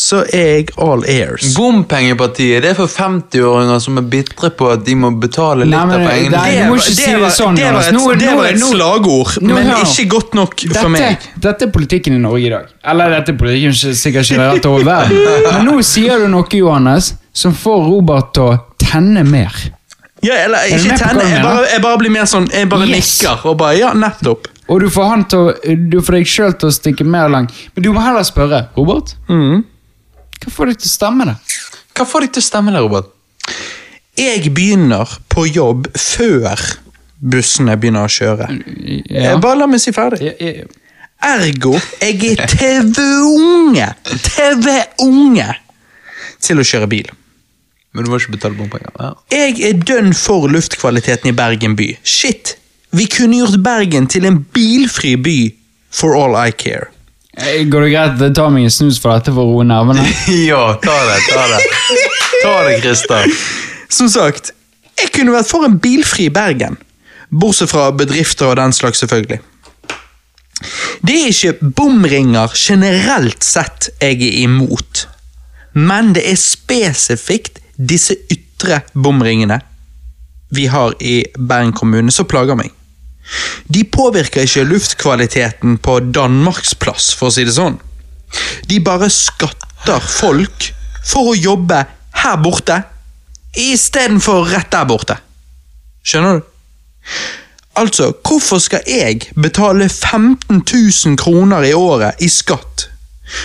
så 0.00 0.24
er 0.34 0.48
jeg 0.56 0.66
all 0.82 1.04
ears. 1.10 1.52
Bompengepartiet 1.54 2.62
det 2.64 2.72
er 2.72 2.76
for 2.78 2.90
50-åringer 2.90 3.78
som 3.82 3.98
er 4.02 4.04
bitre 4.10 4.50
på 4.58 4.68
at 4.74 4.82
de 4.86 4.94
må 4.98 5.10
betale 5.22 5.66
litt 5.66 5.74
Nei, 5.76 5.84
men- 5.86 5.94
av 6.02 6.10
pengene. 6.10 6.30
nei, 6.34 6.50
du 6.58 6.68
må 6.70 6.76
ikke 6.78 6.94
si 6.98 7.06
det 7.10 7.30
sånn, 7.38 7.56
det 7.58 7.70
var 7.74 7.80
et, 7.86 7.94
Nå- 7.94 8.18
det 8.18 8.34
var 8.38 8.46
et 8.50 8.58
slagord, 8.62 9.32
nå 9.42 9.54
men 9.54 9.66
hør. 9.70 9.86
ikke 9.86 10.08
godt 10.16 10.34
nok 10.34 10.54
for 10.74 10.88
meg. 10.94 11.18
dette 11.38 11.62
er 11.68 11.70
politikken 11.74 12.14
i 12.14 12.18
Norge 12.22 12.46
i 12.46 12.50
dag. 12.50 12.66
Eller 12.84 13.10
dette 13.10 13.32
er 13.34 13.36
politikken 13.38 13.70
ikke- 13.78 13.94
sikkert 14.02 14.26
generelt 14.26 14.66
over 14.66 14.84
verden. 14.84 15.16
Men 15.54 15.66
nå 15.66 15.82
sier 15.82 16.18
du 16.18 16.28
noe, 16.28 16.46
Johannes, 16.50 17.14
som 17.32 17.54
får 17.54 17.84
Robert 17.86 18.32
til 18.34 18.42
å 18.42 18.56
tenne 18.80 19.22
mer. 19.24 19.54
Ja, 20.22 20.34
eller 20.44 20.66
ikke 20.68 20.96
tenne, 21.00 21.24
jeg 21.30 21.42
bare, 21.42 21.68
jeg 21.72 21.80
bare 21.80 21.96
blir 22.02 22.10
mer 22.12 22.26
sånn 22.28 22.50
Jeg 22.52 22.68
bare 22.68 22.84
Yes. 22.90 23.22
nikker 23.22 23.46
og 23.48 23.54
bare 23.62 23.78
Ja, 23.78 23.92
nettopp. 23.96 24.48
Og 24.68 24.80
du 24.82 24.90
får 24.92 25.06
han 25.08 25.22
til 25.24 25.38
å, 25.38 25.54
du 25.90 25.96
får 26.04 26.12
deg 26.18 26.26
sjøl 26.28 26.52
til 26.60 26.68
å 26.68 26.72
stikke 26.74 27.04
mer 27.08 27.28
langt. 27.32 27.54
Men 27.74 27.82
du 27.82 27.88
må 27.92 28.02
heller 28.04 28.22
spørre, 28.28 28.66
Robert. 28.76 29.14
Mm. 29.30 29.64
Hva 30.44 30.52
får 30.52 30.66
deg 30.70 30.78
til 30.82 30.90
å 30.90 30.92
stemme 30.92 31.24
det? 31.30 31.36
Hva 31.96 32.04
får 32.06 32.20
deg 32.26 32.32
til 32.36 32.42
å 32.42 32.46
stemme 32.50 32.74
det, 32.76 32.82
Robert? 32.84 33.08
Jeg 34.20 34.52
begynner 34.54 35.08
på 35.32 35.46
jobb 35.48 35.88
før 35.96 36.60
bussene 37.20 37.74
begynner 37.80 38.04
å 38.04 38.12
kjøre. 38.12 38.50
Ja. 39.08 39.32
Eh, 39.32 39.38
Bare 39.40 39.58
la 39.58 39.66
meg 39.66 39.80
si 39.80 39.92
ferdig. 39.96 40.20
Ja, 40.20 40.36
ja. 40.60 40.68
Ergo, 41.20 41.74
jeg 42.00 42.30
er 42.38 42.46
TV-unge 42.48 43.88
TV-unge 44.24 45.48
til 46.40 46.60
å 46.62 46.64
kjøre 46.64 46.88
bil. 46.88 47.10
Men 47.92 48.06
du 48.06 48.10
må 48.12 48.20
ikke 48.20 48.36
betale 48.36 48.54
bompenger. 48.54 48.92
Ja. 49.00 49.10
Jeg 49.34 49.56
er 49.66 49.80
dønn 49.82 50.12
for 50.14 50.46
luftkvaliteten 50.50 51.32
i 51.32 51.34
Bergen 51.36 51.74
by. 51.78 51.88
Shit! 52.06 52.56
Vi 52.94 53.06
kunne 53.10 53.38
gjort 53.38 53.58
Bergen 53.62 54.06
til 54.10 54.26
en 54.26 54.40
bilfri 54.54 55.16
by 55.18 55.36
for 55.94 56.14
all 56.18 56.34
I 56.38 56.50
care. 56.54 56.88
Eh, 57.38 57.64
Går 57.70 57.86
det 57.86 57.90
greit 57.92 58.14
at 58.16 58.22
jeg 58.26 58.34
tar 58.38 58.50
meg 58.50 58.66
en 58.66 58.74
snus 58.74 58.98
for 59.02 59.14
dette 59.14 59.34
for 59.34 59.46
å 59.46 59.54
roe 59.58 59.66
nervene? 59.66 60.02
ja, 60.50 60.62
ta 60.82 60.96
det, 61.08 61.18
ta 61.30 61.44
det. 61.50 61.60
Ta 62.42 62.54
det, 62.66 62.78
Christer. 62.82 63.30
Som 63.90 64.10
sagt, 64.10 64.52
jeg 64.98 65.12
kunne 65.14 65.34
vært 65.34 65.50
for 65.50 65.66
en 65.66 65.78
bilfri 65.82 66.28
Bergen. 66.34 66.78
Bortsett 67.30 67.70
fra 67.70 67.88
bedrifter 67.94 68.50
og 68.50 68.58
den 68.58 68.74
slags, 68.74 69.02
selvfølgelig. 69.02 69.38
Det 71.06 71.14
er 71.16 71.30
ikke 71.30 71.70
bomringer 71.78 72.52
generelt 72.58 73.46
sett 73.46 73.88
jeg 74.02 74.18
er 74.26 74.40
imot, 74.42 75.06
men 75.78 76.10
det 76.16 76.26
er 76.28 76.36
spesifikt 76.36 77.59
disse 77.80 78.16
ytre 78.30 78.82
bomringene 78.94 79.60
vi 80.50 80.66
har 80.66 80.94
i 81.02 81.22
Bergen 81.38 81.72
kommune, 81.72 82.12
som 82.12 82.26
plager 82.26 82.58
meg. 82.58 82.72
De 83.70 83.84
påvirker 83.86 84.42
ikke 84.42 84.66
luftkvaliteten 84.66 85.78
på 85.78 86.00
Danmarksplass, 86.10 87.12
for 87.14 87.30
å 87.30 87.34
si 87.34 87.46
det 87.46 87.54
sånn. 87.54 87.78
De 88.66 88.80
bare 88.82 89.10
skatter 89.14 90.02
folk 90.02 90.70
for 91.06 91.32
å 91.32 91.38
jobbe 91.38 91.84
her 92.24 92.40
borte, 92.42 92.80
istedenfor 93.56 94.50
rett 94.50 94.70
der 94.74 94.88
borte. 94.90 95.16
Skjønner 96.02 96.40
du? 96.40 96.48
Altså, 97.78 98.10
hvorfor 98.26 98.58
skal 98.58 98.82
jeg 98.90 99.30
betale 99.38 99.86
15 99.88 100.64
000 100.66 101.16
kroner 101.20 101.64
i 101.64 101.74
året 101.74 102.18
i 102.22 102.28
skatt 102.30 102.88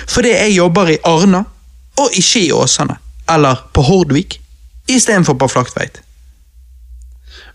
fordi 0.09 0.31
jeg 0.31 0.55
jobber 0.55 0.89
i 0.89 0.97
Arna, 1.05 1.43
og 2.01 2.15
ikke 2.17 2.39
i 2.47 2.53
Åsane, 2.55 2.95
eller 3.29 3.61
på 3.73 3.81
Hordvik, 3.87 4.39
istedenfor 4.87 5.37
på 5.39 5.47
Flaktveit? 5.49 6.01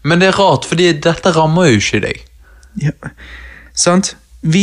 Men 0.02 0.18
det 0.22 0.30
er 0.30 0.38
rart, 0.40 0.64
fordi 0.68 0.92
dette 1.02 1.32
rammer 1.36 1.68
jo 1.70 1.80
ikke 1.80 2.00
deg. 2.06 2.22
Ja, 2.80 2.92
sant? 3.76 4.14
Vi, 4.40 4.62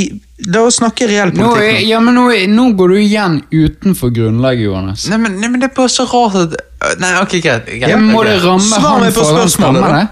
la 0.49 0.63
oss 0.65 0.79
snakke 0.79 1.05
reell 1.05 1.29
Nå, 1.35 1.51
politikk 1.51 1.67
er- 1.67 1.81
nå. 1.83 1.87
ja, 1.91 1.99
men 2.01 2.15
nå, 2.17 2.23
er- 2.33 2.47
nå 2.49 2.63
går 2.79 2.89
du 2.89 2.95
igjen 2.97 3.35
utenfor 3.53 4.09
grunnlaget, 4.15 4.63
Johannes. 4.65 5.03
Nei, 5.11 5.17
men, 5.21 5.35
nei, 5.39 5.49
men 5.53 5.61
det 5.61 5.69
er 5.69 5.75
bare 5.75 5.91
så 5.93 6.07
rart 6.09 6.35
at 6.41 6.97
Nei, 6.99 7.11
ok, 7.21 7.35
greit. 7.41 7.65
greit 7.67 7.89
Ja, 7.89 7.97
må 7.97 8.23
det 8.25 8.39
ramme 8.43 8.65
Svar 8.65 8.99
meg 9.01 9.13
på 9.13 9.25
spørsmålet, 9.25 9.81
da. 9.81 10.07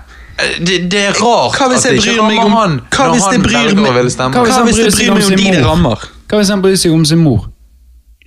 det, 0.59 0.77
det 0.91 1.01
er 1.07 1.17
rart 1.17 1.57
at 1.61 1.81
det 1.81 1.95
ikke 1.97 2.17
rammer 2.19 2.45
om 2.45 2.51
han 2.59 2.77
Hva 2.93 3.09
hvis 3.15 3.25
jeg 3.31 3.41
bryr 3.41 3.73
meg-. 3.73 3.89
Hva 3.89 4.45
hvis 4.45 4.55
han 4.59 4.69
bryr 4.69 4.83
det 4.83 4.93
seg 4.93 5.09
bryr 5.09 5.11
om 5.11 5.17
meg 5.17 5.25
om 5.25 5.35
de 5.41 5.51
det 5.57 5.65
rammer? 5.65 6.07
Hva 6.29 6.37
hvis 6.41 6.49
han 6.53 6.61
bryr 6.61 6.77
seg 6.77 6.93
om 6.93 7.05
sin 7.05 7.23
mor? 7.25 7.49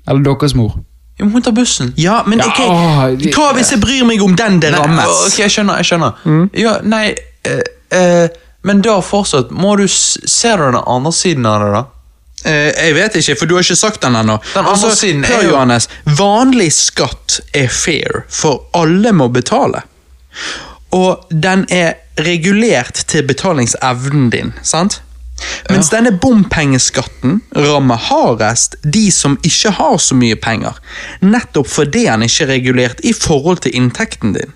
Eller 0.09 0.23
deres 0.27 0.55
mor? 0.59 0.75
Jo, 1.19 1.25
men 1.27 1.33
hun 1.33 1.43
tar 1.43 1.53
bussen. 1.53 1.93
Ja, 1.97 2.23
men 2.27 2.39
Ja, 2.39 2.47
ok, 2.47 3.33
hva 3.35 3.53
hvis 3.57 3.71
jeg 3.75 3.81
bryr 3.83 4.05
meg 4.07 4.23
om 4.23 4.37
den 4.37 4.61
det 4.61 4.73
rammes? 4.75 5.09
ok, 5.27 5.39
jeg 5.39 5.51
skjønner. 5.51 5.77
jeg 5.83 5.85
skjønner 5.93 6.13
Mm. 6.25 6.51
Ja, 6.55 6.79
nei 6.83 7.15
eh, 7.45 7.63
eh, 7.91 8.29
Men 8.63 8.81
da 8.83 9.01
fortsatt, 9.01 9.51
må 9.51 9.77
du 9.79 9.87
Ser 9.89 10.57
du 10.59 10.65
den 10.73 10.81
andre 10.87 11.13
siden 11.13 11.47
av 11.47 11.61
det, 11.63 11.73
da? 11.73 11.85
Eh, 12.45 12.73
jeg 12.87 12.95
vet 12.95 13.15
ikke, 13.17 13.37
for 13.39 13.47
du 13.47 13.55
har 13.55 13.63
ikke 13.63 13.77
sagt 13.77 14.01
den 14.03 14.15
ennå. 14.15 14.39
Den 14.55 14.65
andre 14.67 14.91
siden 14.95 15.25
er 15.25 15.43
jo- 15.43 15.51
Johannes. 15.51 15.89
Vanlig 16.07 16.73
skatt 16.73 17.41
er 17.55 17.69
fair, 17.69 18.25
for 18.29 18.67
alle 18.75 19.11
må 19.13 19.29
betale. 19.33 19.83
Og 20.93 21.25
den 21.31 21.67
er 21.71 21.95
regulert 22.19 22.95
til 23.09 23.23
betalingsevnen 23.27 24.31
din, 24.31 24.53
sant? 24.63 25.01
Mens 25.71 25.91
denne 25.93 26.11
bompengeskatten 26.13 27.41
rammer 27.55 27.97
hardest 28.09 28.77
de 28.83 29.11
som 29.15 29.37
ikke 29.47 29.71
har 29.79 29.99
så 30.03 30.17
mye 30.19 30.39
penger. 30.41 30.79
Nettopp 31.23 31.69
fordi 31.71 32.07
han 32.09 32.25
ikke 32.27 32.47
er 32.47 32.53
regulert 32.57 33.05
i 33.07 33.13
forhold 33.17 33.63
til 33.67 33.77
inntekten 33.79 34.35
din. 34.37 34.55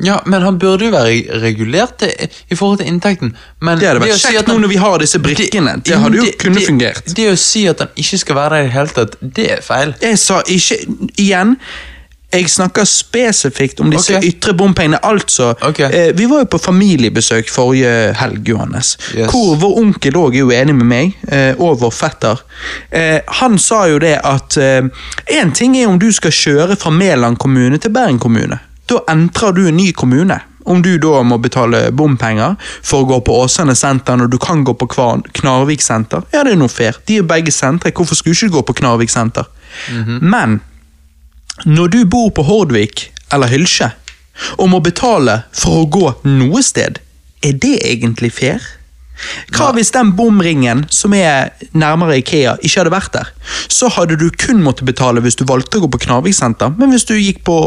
Ja, 0.00 0.22
men 0.24 0.40
han 0.42 0.56
burde 0.58 0.86
jo 0.88 0.94
være 0.94 1.40
regulert 1.42 1.98
til, 2.00 2.12
i 2.48 2.56
forhold 2.56 2.78
til 2.80 2.88
inntekten. 2.88 3.34
Men 3.60 3.78
Det 3.78 3.88
hadde 3.90 4.00
vært 4.00 4.16
kjekt 4.16 4.46
si 4.46 4.52
nå 4.52 4.58
når 4.62 4.72
vi 4.72 4.78
har 4.80 5.02
disse 5.02 5.20
brikkene. 5.20 5.74
Det 5.84 5.98
hadde 6.00 6.16
jo 6.16 6.24
det- 6.24 6.38
kunne 6.40 6.54
det- 6.56 6.66
fungert. 6.66 7.14
Det 7.14 7.26
å 7.32 7.36
si 7.36 7.66
at 7.68 7.78
han 7.84 7.88
ikke 7.96 8.18
skal 8.18 8.36
være 8.36 8.50
der 8.50 8.60
i 8.60 8.62
det 8.62 8.72
hele 8.72 8.86
tatt, 8.96 9.16
det 9.20 9.50
er 9.50 9.60
feil. 9.60 9.94
Jeg 10.00 10.18
sa 10.18 10.40
ikke 10.42 10.78
Igjen, 11.18 11.56
jeg 12.30 12.46
snakker 12.50 12.86
spesifikt 12.86 13.80
om 13.82 13.90
disse 13.90 14.14
okay. 14.14 14.28
ytre 14.30 14.54
bompengene. 14.54 15.00
Altså, 15.06 15.50
okay. 15.66 15.90
eh, 15.90 16.10
vi 16.16 16.28
var 16.30 16.44
jo 16.44 16.50
på 16.52 16.60
familiebesøk 16.62 17.50
forrige 17.50 18.12
helg, 18.20 18.48
Johannes. 18.48 18.94
Yes. 19.16 19.32
Hvor 19.32 19.56
vår 19.58 19.78
onkel 19.82 20.18
òg 20.20 20.36
er 20.38 20.44
jo 20.44 20.52
enig 20.54 20.76
med 20.78 20.90
meg, 20.92 21.16
eh, 21.26 21.58
og 21.58 21.80
vår 21.82 21.94
fetter. 21.94 22.44
Eh, 22.94 23.18
han 23.40 23.58
sa 23.58 23.82
jo 23.90 23.98
det 24.02 24.16
at 24.22 24.58
én 24.60 25.50
ting 25.56 25.74
er 25.78 25.90
om 25.90 25.98
du 25.98 26.10
skal 26.14 26.34
kjøre 26.34 26.78
fra 26.78 26.92
Mæland 26.94 27.40
kommune 27.42 27.78
til 27.82 27.90
Bergen 27.94 28.22
kommune. 28.22 28.60
Da 28.90 29.02
entrer 29.10 29.52
du 29.56 29.66
en 29.66 29.76
ny 29.76 29.90
kommune. 29.92 30.38
Om 30.70 30.82
du 30.84 30.92
da 31.02 31.22
må 31.26 31.38
betale 31.40 31.88
bompenger 31.90 32.54
for 32.60 33.02
å 33.02 33.08
gå 33.08 33.20
på 33.26 33.36
Åsane 33.42 33.74
senter 33.74 34.18
når 34.20 34.28
du 34.30 34.36
kan 34.38 34.60
gå 34.62 34.74
på 34.76 34.86
Knarvik 35.40 35.82
senter, 35.82 36.22
ja, 36.30 36.44
det 36.44 36.52
er 36.52 36.60
noe 36.60 36.70
fair. 36.70 37.00
De 37.08 37.16
er 37.18 37.26
begge 37.26 37.50
sentre, 37.54 37.90
hvorfor 37.96 38.18
skulle 38.18 38.36
du 38.36 38.44
ikke 38.44 38.58
gå 38.58 38.66
på 38.68 38.82
Knarvik 38.82 39.10
senter? 39.10 39.48
Men 40.20 40.60
når 41.66 41.92
du 41.92 42.00
bor 42.08 42.30
på 42.34 42.44
Hordvik 42.46 43.10
eller 43.32 43.50
Hylsje 43.50 43.90
og 44.56 44.70
må 44.72 44.80
betale 44.80 45.42
for 45.52 45.82
å 45.82 45.88
gå 45.92 46.12
noe 46.24 46.62
sted, 46.64 47.00
er 47.44 47.56
det 47.60 47.76
egentlig 47.84 48.32
fair? 48.32 48.64
Hva 49.52 49.70
hvis 49.76 49.92
den 49.92 50.14
bomringen 50.16 50.86
som 50.92 51.12
er 51.16 51.52
nærmere 51.76 52.16
Ikea, 52.22 52.56
ikke 52.64 52.80
hadde 52.80 52.94
vært 52.94 53.12
der? 53.16 53.28
Så 53.68 53.90
hadde 53.92 54.16
du 54.20 54.30
kun 54.32 54.62
måttet 54.64 54.88
betale 54.88 55.20
hvis 55.20 55.36
du 55.36 55.44
valgte 55.48 55.78
å 55.78 55.84
gå 55.84 55.90
på 55.92 56.00
Knarvik 56.06 56.36
senter, 56.36 56.72
men 56.78 56.94
hvis 56.94 57.04
du 57.08 57.16
gikk 57.18 57.42
på 57.44 57.58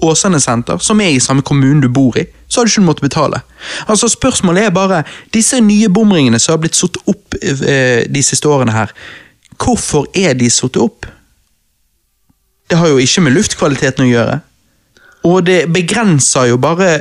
Åsane 0.00 0.40
senter, 0.40 0.78
som 0.80 1.00
er 1.04 1.12
i 1.12 1.20
samme 1.20 1.44
kommune 1.44 1.82
du 1.84 1.88
bor 1.92 2.16
i, 2.16 2.24
så 2.48 2.60
hadde 2.60 2.70
du 2.70 2.74
ikke 2.74 2.86
måttet 2.86 3.06
betale. 3.08 3.42
Altså 3.86 4.08
Spørsmålet 4.08 4.68
er 4.68 4.76
bare, 4.76 5.02
disse 5.34 5.60
nye 5.60 5.90
bomringene 5.92 6.40
som 6.40 6.54
har 6.54 6.62
blitt 6.62 6.78
satt 6.78 6.96
opp 7.10 7.36
eh, 7.40 8.06
de 8.08 8.22
siste 8.24 8.48
årene 8.48 8.72
her, 8.72 8.94
hvorfor 9.60 10.08
er 10.16 10.36
de 10.40 10.48
satt 10.52 10.80
opp? 10.80 11.08
Det 12.70 12.78
har 12.78 12.88
jo 12.88 13.00
ikke 13.02 13.24
med 13.26 13.34
luftkvaliteten 13.34 14.06
å 14.06 14.10
gjøre. 14.10 14.40
Og 15.28 15.40
det 15.44 15.64
begrenser 15.72 16.52
jo 16.52 16.60
bare 16.60 17.00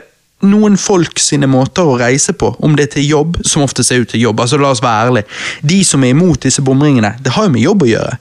noen 0.50 0.78
folk 0.80 1.20
sine 1.20 1.50
måter 1.52 1.88
å 1.88 1.98
reise 2.00 2.34
på, 2.34 2.54
om 2.64 2.76
det 2.76 2.88
er 2.88 2.94
til 2.96 3.08
jobb, 3.10 3.40
som 3.46 3.64
ofte 3.66 3.84
ser 3.84 4.04
ut 4.04 4.12
til 4.12 4.24
jobb. 4.24 4.40
altså 4.40 4.60
La 4.60 4.72
oss 4.72 4.84
være 4.84 5.10
ærlige. 5.10 5.30
De 5.62 5.80
som 5.86 6.04
er 6.04 6.16
imot 6.16 6.42
disse 6.44 6.64
bomringene, 6.64 7.14
det 7.24 7.36
har 7.36 7.48
jo 7.48 7.54
med 7.54 7.66
jobb 7.66 7.86
å 7.86 7.92
gjøre. 7.92 8.18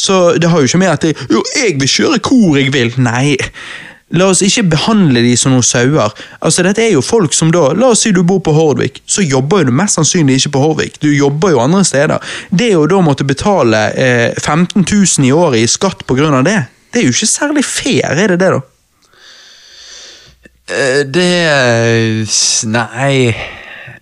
Så 0.00 0.16
det 0.40 0.48
har 0.48 0.62
jo 0.62 0.70
ikke 0.70 0.80
med 0.80 0.92
at 0.92 1.04
det, 1.04 1.14
jo, 1.30 1.42
jeg 1.56 1.76
vil 1.80 1.90
kjøre 1.90 2.20
hvor 2.24 2.56
jeg 2.56 2.72
vil. 2.72 2.94
Nei, 3.02 3.36
la 4.10 4.26
oss 4.32 4.40
ikke 4.42 4.64
behandle 4.72 5.22
de 5.22 5.36
som 5.38 5.52
noen 5.54 5.66
sauer. 5.66 6.10
Altså, 6.42 6.64
dette 6.66 6.82
er 6.82 6.94
jo 6.96 7.02
folk 7.04 7.34
som 7.36 7.52
da, 7.54 7.68
La 7.78 7.92
oss 7.94 8.02
si 8.04 8.12
du 8.14 8.22
bor 8.26 8.40
på 8.42 8.54
Hordvik, 8.56 9.02
så 9.06 9.22
jobber 9.22 9.62
jo 9.62 9.70
du 9.70 9.76
mest 9.78 9.98
sannsynlig 9.98 10.40
ikke 10.40 10.54
på 10.56 10.64
Hordvik. 10.64 10.98
Du 11.02 11.08
jobber 11.14 11.54
jo 11.54 11.62
andre 11.62 11.84
steder. 11.86 12.32
Det 12.50 12.72
å 12.76 12.88
da 12.90 13.00
måtte 13.06 13.26
betale 13.28 13.84
eh, 13.94 14.34
15 14.40 14.82
000 14.82 15.28
i 15.28 15.32
året 15.32 15.62
i 15.62 15.70
skatt 15.70 16.02
av 16.10 16.44
det, 16.44 16.58
det 16.90 17.00
er 17.00 17.06
jo 17.06 17.14
ikke 17.14 17.30
særlig 17.30 17.64
fair, 17.64 18.18
er 18.18 18.34
det 18.34 18.40
det, 18.42 18.50
da? 18.50 18.60
Eh, 20.70 21.02
Det 21.06 21.30
Nei. 22.66 23.34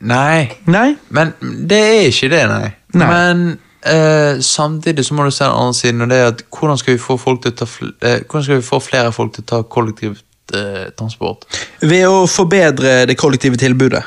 Nei. 0.00 0.48
Nei? 0.70 0.90
Men 1.10 1.32
det 1.68 1.78
er 1.78 2.04
ikke 2.08 2.30
det, 2.32 2.44
nei. 2.48 2.68
Nei. 2.96 3.08
Men 3.12 3.58
eh, 3.84 4.40
samtidig 4.40 5.05
så 5.07 5.15
må 5.15 5.24
du 5.24 5.31
se 5.31 5.44
den 5.44 5.52
andre 5.55 5.74
siden, 5.74 6.02
og 6.02 6.08
det 6.10 6.18
er 6.18 6.26
at 6.32 6.42
hvordan 6.58 6.78
skal 6.78 6.94
vi 6.94 6.98
få, 7.02 7.16
folk 7.16 7.42
til 7.42 7.52
å 7.52 7.58
ta 7.62 7.66
eh, 7.66 8.20
hvordan 8.24 8.44
skal 8.44 8.57
vi 8.60 8.66
få 8.66 8.81
flere 8.82 9.12
folk 9.12 9.34
til 9.34 9.44
å 9.47 9.50
ta 9.55 9.62
kollektivt 9.62 10.24
eh, 10.55 10.86
transport? 10.98 11.44
Ved 11.81 12.07
å 12.08 12.26
forbedre 12.26 13.05
det 13.07 13.16
kollektive 13.20 13.57
tilbudet. 13.60 14.05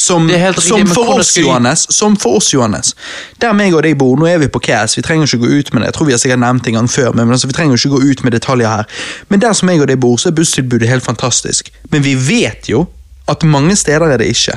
Som, 0.00 0.30
riktig, 0.30 0.62
som, 0.64 0.86
for 0.88 1.18
oss, 1.18 1.34
vi- 1.36 1.42
Johannes, 1.42 1.82
som 1.92 2.14
for 2.16 2.38
oss, 2.38 2.46
Johannes. 2.54 2.94
Der 3.42 3.52
meg 3.52 3.74
og 3.76 3.82
deg 3.84 3.98
bor, 4.00 4.14
nå 4.16 4.24
er 4.30 4.38
vi 4.40 4.46
på 4.48 4.62
KS, 4.64 4.94
vi 4.96 5.02
trenger 5.04 5.26
ikke 5.28 5.42
gå 5.42 5.50
ut 5.58 5.72
med 5.74 5.82
det. 5.82 5.90
Jeg 5.90 5.96
tror 5.98 6.06
vi 6.08 6.14
har 6.14 6.22
sikkert 6.22 6.40
nevnt 6.40 6.64
det 6.64 6.72
en 6.72 6.78
gang 6.78 6.88
før, 6.88 7.10
men 7.12 7.28
altså, 7.34 7.50
vi 7.50 7.52
trenger 7.58 7.76
ikke 7.76 7.90
gå 7.98 8.00
ut 8.08 8.22
med 8.24 8.32
detaljer 8.32 8.70
her. 8.78 8.88
Men 9.28 9.42
der 9.44 9.52
som 9.58 9.68
meg 9.68 9.82
og 9.84 9.90
deg 9.90 10.00
bor, 10.00 10.16
så 10.16 10.30
er 10.30 10.38
busstilbudet 10.38 10.88
helt 10.88 11.04
fantastisk. 11.04 11.68
Men 11.92 12.06
vi 12.06 12.14
vet 12.16 12.70
jo 12.72 12.86
at 13.28 13.44
mange 13.44 13.76
steder 13.76 14.14
er 14.14 14.22
det 14.22 14.30
ikke. 14.32 14.56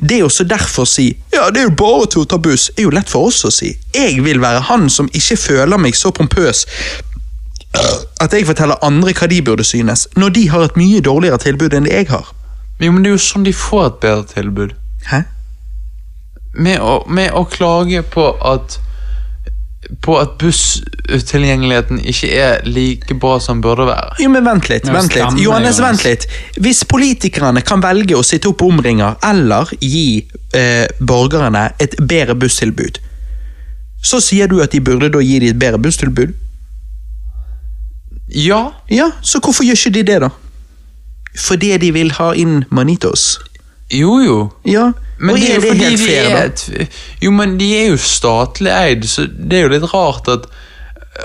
Det 0.00 0.16
er 0.16 0.24
jo 0.24 0.32
så 0.32 0.44
derfor 0.44 0.86
å 0.86 0.90
si 0.90 1.08
ja, 1.34 1.48
det 1.50 1.62
er 1.62 1.68
jo 1.68 1.76
bare 1.78 2.08
til 2.10 2.24
å 2.24 2.28
ta 2.28 2.38
buss, 2.42 2.70
er 2.76 2.86
jo 2.86 2.94
lett 2.94 3.10
for 3.10 3.30
oss 3.30 3.44
å 3.44 3.52
si. 3.54 3.72
Jeg 3.94 4.20
vil 4.24 4.42
være 4.42 4.66
han 4.68 4.90
som 4.90 5.08
ikke 5.12 5.38
føler 5.40 5.80
meg 5.80 5.96
så 5.96 6.12
pompøs 6.14 6.66
at 8.20 8.34
jeg 8.34 8.46
forteller 8.48 8.82
andre 8.82 9.14
hva 9.14 9.28
de 9.30 9.42
burde 9.46 9.64
synes, 9.64 10.08
når 10.16 10.28
de 10.34 10.48
har 10.50 10.64
et 10.66 10.76
mye 10.76 11.00
dårligere 11.06 11.38
tilbud 11.38 11.74
enn 11.76 11.86
det 11.86 11.94
jeg 11.94 12.08
har. 12.10 12.32
Jo, 12.80 12.92
men 12.92 13.04
det 13.04 13.12
er 13.12 13.16
jo 13.16 13.22
sånn 13.22 13.46
de 13.46 13.54
får 13.54 13.86
et 13.86 13.98
bedre 14.02 14.26
tilbud. 14.34 14.74
Hæ? 15.10 15.22
Med 16.58 16.82
å, 16.82 16.94
med 17.06 17.30
å 17.36 17.44
klage 17.46 18.02
på 18.02 18.26
at 18.42 18.80
på 20.04 20.14
at 20.20 20.34
busstilgjengeligheten 20.40 22.02
ikke 22.04 22.28
er 22.36 22.66
like 22.68 23.14
bra 23.20 23.38
som 23.40 23.62
burde 23.64 23.86
være. 23.88 24.18
Jo, 24.20 24.28
men 24.32 24.44
vent 24.44 24.68
litt. 24.68 24.88
Vent 24.88 25.14
litt. 25.14 25.22
Johannes, 25.22 25.42
Johannes. 25.42 25.80
vent 25.80 26.04
litt. 26.04 26.26
Hvis 26.60 26.82
politikerne 26.84 27.62
kan 27.64 27.80
velge 27.82 28.18
å 28.18 28.24
sitte 28.26 28.50
opp 28.52 28.62
omringer 28.66 29.16
eller 29.24 29.72
gi 29.80 30.26
eh, 30.56 30.84
borgerne 31.00 31.70
et 31.80 31.96
bedre 32.00 32.36
busstilbud, 32.36 33.00
så 34.04 34.20
sier 34.20 34.48
du 34.48 34.60
at 34.64 34.72
de 34.72 34.80
burde 34.84 35.10
da 35.12 35.20
gi 35.24 35.38
dem 35.40 35.54
et 35.54 35.60
bedre 35.60 35.80
busstilbud? 35.80 36.36
Ja, 38.30 38.70
Ja, 38.88 39.10
så 39.22 39.40
hvorfor 39.40 39.64
gjør 39.66 39.80
ikke 39.80 39.90
de 39.96 40.02
det, 40.06 40.20
da? 40.22 40.28
Fordi 41.38 41.76
de 41.78 41.90
vil 41.94 42.12
ha 42.12 42.32
inn 42.34 42.64
Manitos. 42.70 43.40
Jo 43.90 44.18
jo. 44.24 44.40
Ja, 44.64 44.90
Men 45.18 45.34
og 45.34 45.40
det 45.40 45.54
er 45.54 45.60
fordi 45.60 45.84
helt 45.84 46.00
fair, 46.00 46.28
da? 46.32 46.44
et, 46.48 46.98
Jo, 47.22 47.30
men 47.36 47.58
de 47.60 47.70
er 47.76 47.90
jo 47.90 48.00
statlig 48.00 48.72
eid, 48.72 49.04
så 49.04 49.26
det 49.28 49.58
er 49.58 49.66
jo 49.66 49.74
litt 49.76 49.88
rart 49.94 50.30
at 50.32 50.50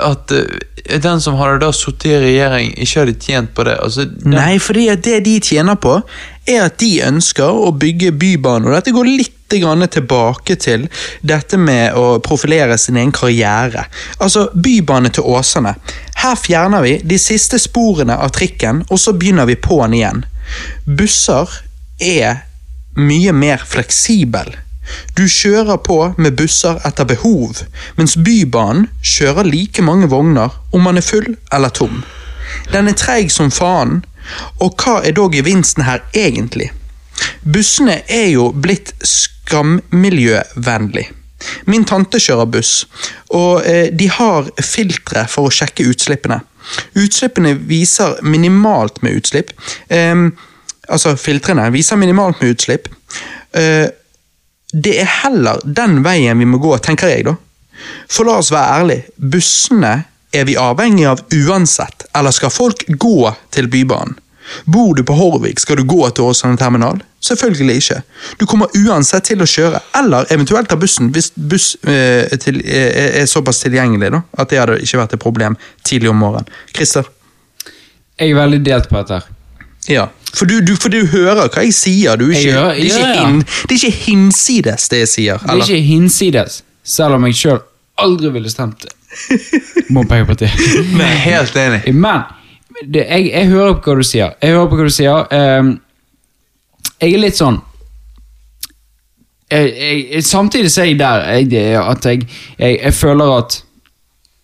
at 0.02 0.32
uh, 0.32 1.00
den 1.02 1.22
som 1.22 1.38
hadde 1.40 1.62
da 1.64 1.72
sittet 1.74 2.10
i 2.10 2.18
regjering, 2.20 2.74
ikke 2.82 3.04
hadde 3.04 3.14
tjent 3.22 3.54
på 3.56 3.66
det. 3.68 3.78
Altså, 3.82 4.06
den, 4.10 4.36
Nei, 4.36 4.58
fordi 4.60 4.88
at 4.92 5.04
det 5.06 5.22
de 5.26 5.38
tjener 5.40 5.78
på, 5.82 6.00
er 6.48 6.66
at 6.68 6.78
de 6.82 6.92
ønsker 7.06 7.62
å 7.68 7.72
bygge 7.80 8.12
bybane, 8.20 8.68
og 8.68 8.76
dette 8.76 8.94
går 8.96 9.10
litt 9.10 9.32
grann 9.56 9.86
tilbake 9.88 10.58
til 10.60 10.88
dette 11.26 11.58
med 11.62 11.96
å 11.98 12.18
profilere 12.26 12.78
sin 12.82 12.98
egen 13.00 13.14
karriere. 13.16 13.86
Altså, 14.20 14.50
Bybane 14.54 15.14
til 15.16 15.28
Åsane. 15.32 15.76
Her 16.22 16.36
fjerner 16.40 16.84
vi 16.86 16.98
de 17.06 17.20
siste 17.22 17.60
sporene 17.62 18.18
av 18.18 18.34
trikken, 18.36 18.84
og 18.90 19.00
så 19.00 19.14
begynner 19.16 19.48
vi 19.50 19.58
på'n 19.62 19.96
igjen. 19.96 20.26
Busser 20.86 21.62
er 22.02 22.44
mye 22.96 23.34
mer 23.36 23.64
fleksibel. 23.68 24.56
Du 25.18 25.26
kjører 25.30 25.78
på 25.82 25.98
med 26.22 26.38
busser 26.38 26.78
etter 26.86 27.08
behov, 27.10 27.64
mens 27.98 28.16
Bybanen 28.18 28.88
kjører 29.02 29.50
like 29.50 29.86
mange 29.86 30.10
vogner 30.12 30.54
om 30.72 30.86
man 30.86 31.02
er 31.02 31.06
full 31.06 31.32
eller 31.54 31.74
tom. 31.74 32.04
Den 32.72 32.88
er 32.88 33.00
treig 33.00 33.32
som 33.34 33.52
faen, 33.52 34.04
og 34.62 34.82
hva 34.82 35.02
er 35.06 35.16
da 35.18 35.28
gevinsten 35.34 35.84
her 35.88 36.04
egentlig? 36.14 36.72
Bussene 37.42 38.02
er 38.12 38.30
jo 38.34 38.52
blitt 38.52 38.94
skammiljøvennlig. 39.06 41.08
Min 41.70 41.86
tante 41.86 42.20
kjører 42.22 42.50
buss, 42.50 42.86
og 43.36 43.66
eh, 43.68 43.90
de 43.94 44.08
har 44.10 44.48
filtre 44.64 45.26
for 45.30 45.48
å 45.48 45.54
sjekke 45.54 45.86
utslippene. 45.92 46.40
Utslippene 46.98 47.54
viser 47.70 48.18
minimalt 48.26 49.02
med 49.06 49.20
utslipp. 49.20 49.52
Ehm, 49.94 50.32
altså, 50.88 51.16
filtrene 51.20 51.70
viser 51.74 52.00
minimalt 52.00 52.42
med 52.42 52.56
utslipp. 52.56 52.90
Eh, 53.56 53.88
det 54.74 54.98
er 55.02 55.12
heller 55.24 55.62
den 55.64 56.02
veien 56.04 56.40
vi 56.40 56.48
må 56.50 56.60
gå, 56.62 56.76
tenker 56.84 57.14
jeg, 57.14 57.26
da. 57.30 57.36
For 58.12 58.28
la 58.28 58.40
oss 58.42 58.52
være 58.54 58.82
ærlig, 58.82 59.00
bussene 59.18 59.96
er 60.36 60.46
vi 60.48 60.58
avhengig 60.60 61.06
av 61.08 61.24
uansett, 61.32 62.08
eller 62.16 62.36
skal 62.36 62.54
folk 62.54 62.86
gå 63.00 63.32
til 63.56 63.70
Bybanen? 63.72 64.18
Bor 64.70 64.96
du 64.96 65.02
på 65.04 65.14
Horvik, 65.18 65.60
skal 65.60 65.80
du 65.80 65.88
gå 65.90 66.10
til 66.14 66.28
Åsane 66.30 66.58
terminal? 66.58 67.00
Selvfølgelig 67.26 67.76
ikke. 67.82 68.02
Du 68.38 68.46
kommer 68.46 68.70
uansett 68.78 69.26
til 69.32 69.42
å 69.42 69.48
kjøre, 69.50 69.80
eller 69.98 70.28
eventuelt 70.34 70.70
ta 70.70 70.78
bussen 70.78 71.10
hvis 71.16 71.32
buss 71.34 71.72
eh, 71.82 72.30
til, 72.42 72.60
eh, 72.62 73.22
er 73.24 73.26
såpass 73.30 73.64
tilgjengelig 73.64 74.12
da, 74.14 74.22
at 74.38 74.52
det 74.52 74.62
hadde 74.62 74.78
ikke 74.86 75.02
vært 75.02 75.16
et 75.18 75.24
problem 75.24 75.58
tidlig 75.82 76.12
om 76.12 76.22
morgenen. 76.22 76.52
Christer? 76.76 77.10
Jeg 78.20 78.36
er 78.36 78.38
veldig 78.38 78.62
delt 78.68 78.92
på 78.92 79.02
dette. 79.02 79.18
her. 79.18 79.34
Ja. 79.90 80.06
For 80.36 80.46
du, 80.50 80.58
du, 80.68 80.74
for 80.76 80.92
du 80.92 81.00
hører 81.12 81.48
hva 81.48 81.64
jeg 81.64 81.74
sier. 81.78 82.18
Du 82.20 82.26
er 82.28 82.34
Jeg 82.36 82.42
ikke, 82.46 82.54
hører- 82.58 82.76
det, 82.76 82.82
er 82.82 82.86
ikke 82.86 83.08
ja. 83.14 83.28
hin, 83.28 83.40
det 83.70 83.72
er 83.72 83.80
ikke 83.80 83.98
hinsides, 84.06 84.88
det 84.92 85.00
jeg 85.04 85.08
sier. 85.14 85.38
Det 85.46 85.50
er 85.56 85.62
ikke 85.64 85.82
hinsides, 85.88 86.58
selv 86.84 87.16
om 87.20 87.26
jeg 87.30 87.36
sjøl 87.40 87.62
aldri 88.04 88.30
ville 88.36 88.50
stemt 88.52 88.84
Bompengepartiet. 89.96 90.52
Helt 91.24 91.56
enig. 91.56 91.94
Men 92.04 92.26
det, 92.92 93.06
jeg, 93.08 93.30
jeg 93.32 93.48
hører 93.54 93.78
på 93.80 93.94
hva 93.94 94.02
du 94.02 94.04
sier. 94.04 94.34
Jeg 94.44 94.52
hører 94.58 94.68
på 94.74 94.80
hva 94.82 94.88
du 94.90 94.92
sier. 94.92 95.30
Um, 95.32 95.70
jeg 97.00 97.14
er 97.16 97.22
litt 97.24 97.38
sånn 97.40 97.62
jeg, 99.52 99.72
jeg, 99.78 100.24
Samtidig 100.26 100.72
så 100.74 100.82
er 100.84 100.90
jeg 100.90 101.00
der 101.00 101.24
er 101.24 101.80
at 101.92 102.06
jeg 102.10 102.94
føler 102.96 103.34
at 103.38 103.58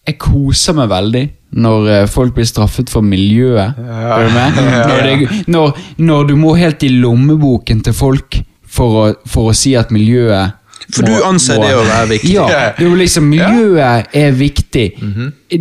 jeg 0.08 0.18
koser 0.22 0.76
meg 0.78 0.90
veldig 0.92 1.24
når 1.52 1.90
eh, 1.92 2.06
folk 2.08 2.36
blir 2.36 2.48
straffet 2.48 2.90
for 2.92 3.04
miljøet. 3.04 3.76
Er 3.78 4.24
du 4.26 4.32
med? 4.36 4.62
Når, 4.88 5.04
det, 5.04 5.44
når, 5.52 5.78
når 5.98 6.30
du 6.30 6.36
må 6.40 6.56
helt 6.60 6.84
i 6.88 6.92
lommeboken 6.94 7.82
til 7.84 7.96
folk 7.98 8.40
for 8.72 9.00
å, 9.02 9.06
for 9.28 9.52
å 9.52 9.56
si 9.58 9.74
at 9.76 9.92
miljøet 9.92 10.58
For 10.92 11.04
du 11.08 11.18
anser 11.28 11.60
det 11.62 11.74
å 11.76 11.84
være 11.84 12.08
viktig. 12.14 12.32
Ja. 12.34 12.46
det 12.48 12.62
er 12.62 12.88
jo 12.88 12.96
liksom, 13.00 13.28
miljøet 13.32 14.16
er 14.18 14.32
viktig. 14.36 14.88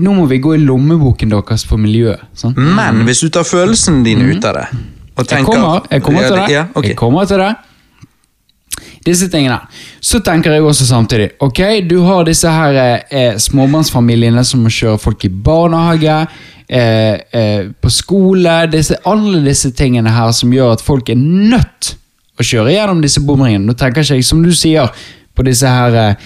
Nå 0.00 0.14
må 0.16 0.28
vi 0.30 0.38
gå 0.42 0.54
i 0.56 0.62
lommeboken 0.62 1.30
deres 1.34 1.66
for 1.66 1.78
miljøet. 1.82 2.22
Sånn? 2.38 2.54
Men 2.56 3.02
hvis 3.08 3.24
du 3.26 3.28
tar 3.34 3.46
følelsen 3.46 4.02
din 4.06 4.22
ut 4.30 4.46
av 4.46 4.60
det 4.62 4.68
og 5.20 5.26
tenker, 5.28 5.36
Jeg 5.36 5.44
kommer, 5.44 5.82
jeg 5.90 6.02
kommer 6.06 6.22
til 6.24 6.36
det. 6.38 6.46
Ja. 6.54 6.62
Jeg 6.86 6.96
kommer 6.96 7.26
til 7.28 7.42
det. 7.42 7.50
Disse 9.04 9.30
tingene. 9.32 9.56
Så 10.00 10.20
tenker 10.20 10.52
jeg 10.52 10.64
også 10.66 10.84
samtidig 10.84 11.30
Ok, 11.40 11.60
du 11.88 12.02
har 12.04 12.26
disse 12.28 12.50
her 12.52 12.76
eh, 13.08 13.38
småbarnsfamiliene 13.40 14.44
som 14.44 14.60
må 14.60 14.72
kjøre 14.72 15.00
folk 15.00 15.24
i 15.24 15.30
barnehage, 15.32 16.16
eh, 16.68 17.16
eh, 17.32 17.70
på 17.72 17.92
skole 17.92 18.58
disse, 18.72 18.98
Alle 19.08 19.40
disse 19.46 19.72
tingene 19.76 20.12
her 20.12 20.34
som 20.36 20.52
gjør 20.52 20.76
at 20.76 20.84
folk 20.84 21.08
er 21.08 21.16
nødt 21.16 21.94
å 22.40 22.44
kjøre 22.44 22.74
gjennom 22.74 23.00
disse 23.00 23.24
bomringene. 23.24 23.64
Nå 23.68 23.76
tenker 23.76 24.04
ikke 24.04 24.20
jeg, 24.20 24.28
som 24.28 24.44
du 24.44 24.52
sier, 24.56 24.92
på 25.36 25.44
disse 25.46 25.68
her 25.68 26.16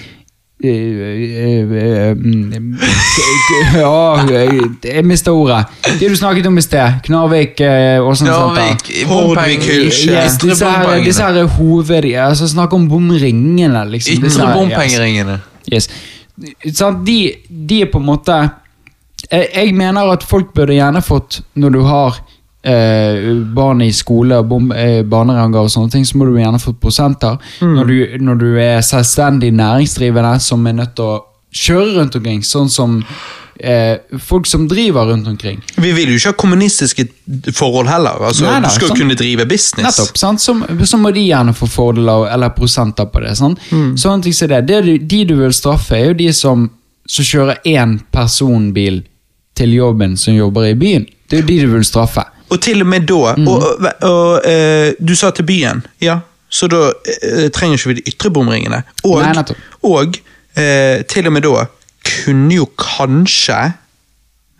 Ja, 3.75 4.25
jeg 4.85 5.05
mista 5.05 5.33
ordet. 5.35 5.67
Det 6.01 6.09
du 6.09 6.17
snakket 6.17 6.47
om 6.49 6.59
i 6.59 6.65
sted. 6.65 6.99
Knarvik, 7.05 7.61
og 8.01 8.17
sånn. 8.17 8.31
Knarvik, 8.31 8.91
Horvik. 9.11 9.65
Yes, 9.69 10.39
disse 10.41 10.65
her, 10.65 11.05
disse 11.05 11.23
her 11.27 11.45
hoved... 11.59 12.11
Altså, 12.25 12.49
snakk 12.49 12.73
om 12.77 12.89
bomringene, 12.89 13.85
liksom. 13.93 14.25
Ytre 14.25 14.51
bompengeringene. 14.55 15.39
Yes. 15.69 15.91
yes. 16.65 16.83
De, 17.05 17.19
de 17.49 17.83
er 17.85 17.91
på 17.93 18.01
en 18.03 18.09
måte 18.09 18.37
jeg, 19.31 19.49
jeg 19.55 19.75
mener 19.77 20.13
at 20.13 20.25
folk 20.27 20.53
burde 20.57 20.77
gjerne 20.77 21.03
fått, 21.05 21.41
når 21.61 21.71
du 21.75 21.81
har 21.89 22.19
eh, 22.65 23.31
barn 23.55 23.83
i 23.85 23.93
skole, 23.93 24.41
bom, 24.49 24.73
eh, 24.73 25.03
barnehager 25.05 25.67
og 25.67 25.71
sånne 25.73 25.93
ting, 25.93 26.05
så 26.09 26.19
må 26.19 26.29
du 26.29 26.39
gjerne 26.41 26.61
få 26.63 26.75
prosenter. 26.81 27.39
Når, 27.61 27.85
du, 27.85 28.19
når 28.25 28.41
du 28.41 28.51
er 28.59 28.81
selvstendig 28.85 29.53
næringsdrivende 29.55 30.35
som 30.41 30.67
er 30.67 30.79
nødt 30.81 30.95
til 30.97 31.05
å 31.05 31.23
kjøre 31.55 31.99
rundt 32.01 32.17
omkring, 32.19 32.43
sånn 32.43 32.71
som 32.73 32.97
eh, 33.61 34.01
folk 34.19 34.49
som 34.51 34.67
driver 34.69 35.07
rundt 35.13 35.29
omkring. 35.31 35.61
Vi 35.77 35.93
vil 35.95 36.11
jo 36.11 36.19
ikke 36.19 36.33
ha 36.33 36.39
kommunistiske 36.41 37.07
forhold 37.55 37.89
heller. 37.93 38.19
Altså, 38.31 38.47
Nei, 38.49 38.59
nei, 38.65 38.71
du 38.71 38.75
skal 38.75 38.91
sant. 38.91 38.99
kunne 39.03 39.19
drive 39.19 39.47
business. 39.47 39.87
Nettopp, 39.87 40.19
sant? 40.19 40.43
Så, 40.43 40.57
så 40.91 40.99
må 41.01 41.13
de 41.15 41.27
gjerne 41.29 41.55
få 41.55 41.69
fordeler 41.71 42.31
eller 42.35 42.55
prosenter 42.57 43.07
på 43.13 43.23
det. 43.23 43.37
Sant? 43.39 43.63
Sånne 43.71 44.25
ting 44.25 44.35
som 44.35 44.51
det. 44.51 44.65
det 44.71 44.99
de 45.05 45.25
du 45.29 45.37
vil 45.39 45.55
straffe, 45.55 45.99
er 45.99 46.11
jo 46.11 46.21
de 46.25 46.31
som, 46.35 46.69
som 47.07 47.29
kjører 47.29 47.63
én 47.77 47.99
personbil 48.13 49.05
til 49.55 49.77
jobben 49.77 50.17
som 50.19 50.35
jobber 50.35 50.73
i 50.73 50.75
byen. 50.79 51.07
Det 51.31 51.39
er 51.39 51.45
jo 51.45 51.47
de 51.53 51.59
du 51.63 51.75
vil 51.77 51.87
straffe. 51.87 52.25
Og 52.55 52.61
til 52.63 52.85
og 52.85 52.87
med 52.93 53.07
da 53.11 53.35
Mm. 53.37 53.49
Og, 53.49 53.63
og, 53.67 54.11
og 54.11 54.47
uh, 54.47 54.93
du 55.09 55.15
sa 55.19 55.31
til 55.35 55.47
byen, 55.49 55.83
ja, 56.03 56.19
så 56.49 56.69
da 56.71 56.83
uh, 56.93 57.47
trenger 57.55 57.79
ikke 57.81 57.89
vi 57.93 58.01
de 58.01 58.09
ytre 58.13 58.31
bomringene. 58.31 58.83
Og, 59.05 59.23
Nei, 59.25 59.45
og 59.83 60.15
uh, 60.17 61.03
til 61.11 61.27
og 61.27 61.33
med 61.35 61.43
da 61.49 61.65
kunne 62.05 62.53
jo 62.59 62.67
kanskje 62.79 63.57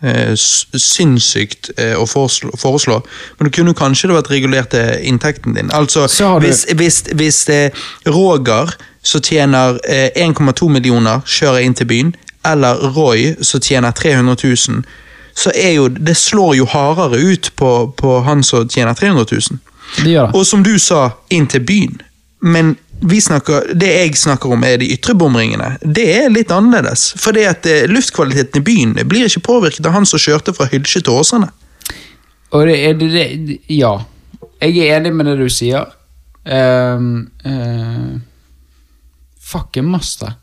eh, 0.01 0.33
Sinnssykt 0.35 1.69
eh, 1.77 1.93
å 1.97 2.05
foreslå, 2.09 2.97
men 3.37 3.47
det 3.47 3.53
kunne 3.55 3.75
kanskje 3.77 4.09
det 4.09 4.15
vært 4.17 4.31
regulert 4.33 4.71
til 4.73 5.05
inntekten 5.11 5.53
din. 5.55 5.69
Altså, 5.73 6.07
Så 6.09 6.39
du- 6.39 6.45
hvis, 6.47 6.65
hvis, 6.73 7.03
hvis 7.13 7.39
eh, 7.49 7.69
Roger, 8.07 8.73
som 9.03 9.21
tjener 9.21 9.79
eh, 9.87 10.09
1,2 10.25 10.69
millioner, 10.69 11.21
kjører 11.25 11.61
inn 11.65 11.73
til 11.77 11.85
byen, 11.85 12.15
eller 12.45 12.81
Roy, 12.97 13.35
som 13.41 13.61
tjener 13.61 13.91
300 13.91 14.35
000, 14.43 14.83
så 15.35 15.51
er 15.51 15.75
jo, 15.75 15.87
det 15.87 16.15
slår 16.17 16.55
jo 16.61 16.65
hardere 16.71 17.19
ut 17.19 17.51
på, 17.59 17.71
på 17.97 18.19
han 18.23 18.43
som 18.43 18.69
tjener 18.69 18.93
300 18.93 19.25
000. 19.31 19.59
Det 20.03 20.09
gjør 20.09 20.29
det. 20.31 20.39
Og 20.39 20.47
som 20.47 20.63
du 20.63 20.77
sa, 20.79 21.09
inn 21.29 21.47
til 21.51 21.63
byen. 21.67 21.99
Men 22.45 22.75
vi 23.03 23.19
snakker, 23.21 23.73
det 23.75 23.91
jeg 23.91 24.15
snakker 24.17 24.53
om, 24.55 24.63
er 24.63 24.79
de 24.79 24.87
ytre 24.95 25.15
bomringene. 25.19 25.75
Det 25.83 26.05
er 26.15 26.31
litt 26.31 26.53
annerledes. 26.55 27.09
For 27.19 27.35
det 27.35 27.45
at 27.49 27.67
eh, 27.69 27.83
luftkvaliteten 27.91 28.61
i 28.61 28.65
byen 28.65 28.95
blir 29.03 29.27
ikke 29.27 29.43
påvirket 29.45 29.85
av 29.85 29.97
han 29.97 30.07
som 30.07 30.21
kjørte 30.21 30.55
fra 30.55 30.69
Hylsje 30.71 31.03
til 31.03 31.19
Åsane. 31.19 31.51
Og 32.55 32.69
det 32.69 32.79
er 32.87 32.99
det, 32.99 33.11
det 33.11 33.59
Ja. 33.71 33.97
Jeg 34.63 34.79
er 34.79 34.95
enig 34.97 35.11
med 35.13 35.27
det 35.27 35.35
du 35.37 35.49
sier. 35.51 35.91
Um, 36.47 37.27
uh, 37.43 38.15
fucking 39.41 39.85
master. 39.91 40.37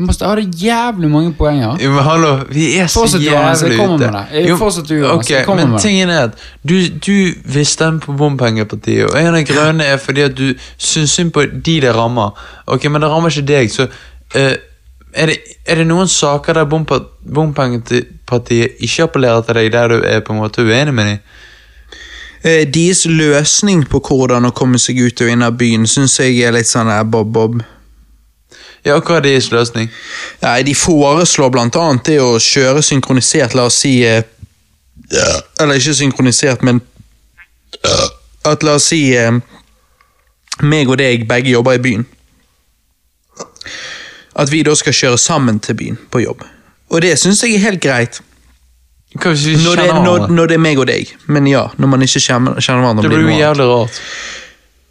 Vi 0.00 0.06
må 0.06 0.12
ha 0.20 0.40
jævlig 0.40 1.08
mange 1.10 1.34
poenger. 1.36 1.76
Jo, 1.84 1.90
men 1.92 2.04
hallo, 2.04 2.28
vi 2.48 2.78
er 2.78 2.86
så 2.86 3.00
fortsatt 3.00 3.22
jævlig 3.22 3.80
ute. 3.80 3.88
med 3.88 3.98
det. 3.98 4.24
Jeg 4.32 5.04
okay, 5.04 5.34
jeg 5.36 5.56
men 5.56 5.70
med 5.70 5.78
tingen 5.78 6.10
er 6.10 6.22
at 6.22 6.30
du, 6.68 6.74
du 7.06 7.32
vil 7.44 7.66
stemme 7.66 8.00
på 8.00 8.12
bompengepartiet, 8.12 9.10
og 9.10 9.20
en 9.20 9.34
av 9.34 9.44
grønne 9.44 9.84
er 9.84 9.96
fordi 10.00 10.20
at 10.24 10.38
du 10.38 10.54
syns 10.78 11.10
synd 11.10 11.32
på 11.36 11.44
de 11.52 11.74
det 11.84 11.92
rammer. 11.94 12.30
Ok, 12.66 12.84
men 12.88 13.02
det 13.02 13.10
rammer 13.10 13.28
ikke 13.28 13.46
deg, 13.46 13.68
så 13.72 13.82
uh, 13.90 14.54
er, 15.12 15.26
det, 15.26 15.36
er 15.66 15.82
det 15.82 15.86
noen 15.90 16.08
saker 16.08 16.56
der 16.56 16.64
bompengepartiet 17.34 18.80
ikke 18.80 19.02
appellerer 19.04 19.44
til 19.44 19.54
deg, 19.60 19.68
der 19.72 19.88
du 19.92 19.98
er 20.00 20.24
på 20.24 20.32
en 20.32 20.40
måte 20.40 20.64
uenig 20.64 20.94
med 20.94 21.10
dem? 21.10 21.18
Uh, 22.46 22.64
Deres 22.72 23.04
løsning 23.04 23.84
på 23.84 24.00
hvordan 24.08 24.48
å 24.48 24.54
komme 24.56 24.80
seg 24.80 24.96
ut 25.04 25.20
og 25.20 25.34
inn 25.34 25.44
av 25.44 25.60
byen, 25.60 25.84
syns 25.84 26.16
jeg 26.24 26.40
er 26.40 26.56
litt 26.56 26.72
sånn 26.72 26.88
eh, 26.88 27.04
bob-bob. 27.04 27.60
Ja, 28.84 28.96
hva 28.96 29.18
er 29.18 29.26
deres 29.26 29.50
løsning? 29.52 29.90
Nei, 30.42 30.62
De 30.62 30.74
foreslår 30.74 31.58
annet 31.60 32.04
det 32.06 32.20
å 32.20 32.38
kjøre 32.40 32.82
synkronisert, 32.82 33.54
la 33.54 33.66
oss 33.68 33.82
si 33.82 34.00
eh, 34.06 34.22
Eller 35.60 35.80
ikke 35.80 35.94
synkronisert, 35.94 36.62
men 36.62 36.80
at 38.46 38.62
la 38.62 38.76
oss 38.78 38.88
si 38.92 39.10
eh, 39.16 39.36
meg 40.62 40.88
og 40.88 40.98
deg 41.00 41.26
begge 41.28 41.52
jobber 41.54 41.76
i 41.76 41.82
byen. 41.82 42.06
At 44.40 44.50
vi 44.52 44.62
da 44.64 44.74
skal 44.78 44.96
kjøre 44.96 45.18
sammen 45.18 45.60
til 45.60 45.76
byen 45.76 46.00
på 46.10 46.22
jobb. 46.24 46.44
Og 46.90 47.02
det 47.02 47.16
syns 47.20 47.42
jeg 47.44 47.58
er 47.58 47.66
helt 47.68 47.82
greit. 47.82 48.20
Når 49.10 49.76
det, 49.76 49.86
når, 50.04 50.28
når 50.30 50.46
det 50.46 50.54
er 50.54 50.62
meg 50.62 50.78
og 50.78 50.86
deg. 50.86 51.10
Men 51.26 51.48
ja, 51.50 51.64
når 51.76 51.88
man 51.90 52.02
ikke 52.06 52.22
kjenner, 52.22 52.60
kjenner 52.62 52.84
hverandre. 52.84 53.02
Det 53.02 53.10
blir 53.10 53.24
blir 53.26 53.34
jo 53.34 53.40
jævlig 53.40 53.66
rart. 53.66 53.98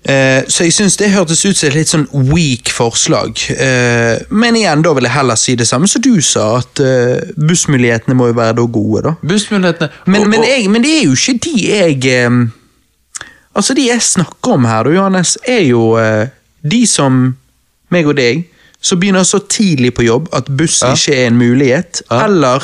Eh, 0.05 0.45
så 0.47 0.63
jeg 0.63 0.73
syns 0.73 0.95
det 0.97 1.09
hørtes 1.11 1.41
ut 1.45 1.57
som 1.59 1.67
et 1.67 1.75
litt 1.75 1.89
sånn 1.91 2.05
weak 2.31 2.69
forslag. 2.71 3.35
Eh, 3.51 4.21
men 4.31 4.55
igjen, 4.55 4.81
da 4.85 4.93
vil 4.95 5.03
jeg 5.03 5.11
heller 5.17 5.35
si 5.35 5.55
det 5.59 5.67
samme 5.67 5.89
som 5.91 6.01
du 6.01 6.21
sa, 6.23 6.45
at 6.61 6.79
eh, 6.79 7.33
bussmulighetene 7.35 8.15
må 8.15 8.29
jo 8.31 8.37
være 8.37 8.55
da 8.61 8.65
gode, 8.65 9.01
da. 9.09 9.13
Bussmulighetene 9.27 9.89
Men, 10.07 10.21
og- 10.23 10.29
men, 10.31 10.43
jeg, 10.47 10.69
men 10.71 10.81
det 10.85 10.93
er 11.01 11.03
jo 11.09 11.17
ikke 11.19 11.37
de 11.43 11.55
jeg 11.67 12.05
eh, 12.13 12.39
Altså, 13.55 13.73
de 13.75 13.87
jeg 13.89 14.01
snakker 14.05 14.53
om 14.55 14.65
her, 14.69 14.83
da, 14.87 14.91
Johannes, 14.95 15.37
er 15.47 15.63
jo 15.67 15.97
eh, 15.99 16.29
de 16.63 16.85
som 16.87 17.35
meg 17.91 18.07
og 18.07 18.15
deg, 18.15 18.45
som 18.81 18.99
begynner 18.99 19.25
så 19.27 19.39
tidlig 19.43 19.91
på 19.97 20.05
jobb 20.05 20.29
at 20.33 20.47
buss 20.47 20.81
Ja. 20.81 20.93
ikke 20.93 21.15
er 21.15 21.27
en 21.27 21.37
mulighet. 21.37 22.01
Ja. 22.09 22.21
Eller 22.25 22.63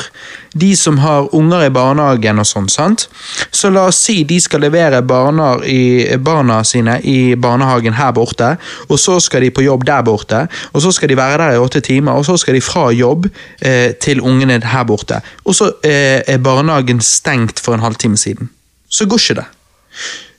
de 0.56 0.76
som 0.76 0.98
har 0.98 1.28
unger 1.36 1.66
i 1.66 1.70
barnehagen 1.70 2.40
og 2.40 2.46
sånn, 2.48 2.70
sant. 2.70 3.08
Så 3.52 3.70
la 3.70 3.88
oss 3.90 4.00
si 4.00 4.24
de 4.24 4.40
skal 4.40 4.62
levere 4.64 5.02
barna, 5.04 5.58
i, 5.66 6.16
barna 6.18 6.62
sine 6.64 7.02
i 7.04 7.36
barnehagen 7.36 7.94
her 7.94 8.14
borte, 8.16 8.58
og 8.88 9.00
så 9.00 9.20
skal 9.20 9.42
de 9.42 9.50
på 9.52 9.66
jobb 9.66 9.84
der 9.86 10.02
borte, 10.08 10.48
og 10.74 10.82
så 10.82 10.94
skal 10.96 11.12
de 11.12 11.18
være 11.20 11.38
der 11.38 11.58
i 11.58 11.60
åtte 11.60 11.82
timer, 11.84 12.16
og 12.16 12.26
så 12.26 12.38
skal 12.40 12.56
de 12.56 12.62
fra 12.62 12.92
jobb 12.96 13.28
eh, 13.62 13.92
til 14.00 14.22
ungene 14.22 14.62
her 14.64 14.84
borte. 14.88 15.20
Og 15.44 15.56
så 15.56 15.74
eh, 15.84 16.24
er 16.28 16.38
barnehagen 16.38 17.02
stengt 17.02 17.60
for 17.60 17.76
en 17.76 17.84
halvtime 17.84 18.18
siden. 18.18 18.50
Så 18.90 19.06
går 19.06 19.20
ikke 19.20 19.42
det 19.42 19.46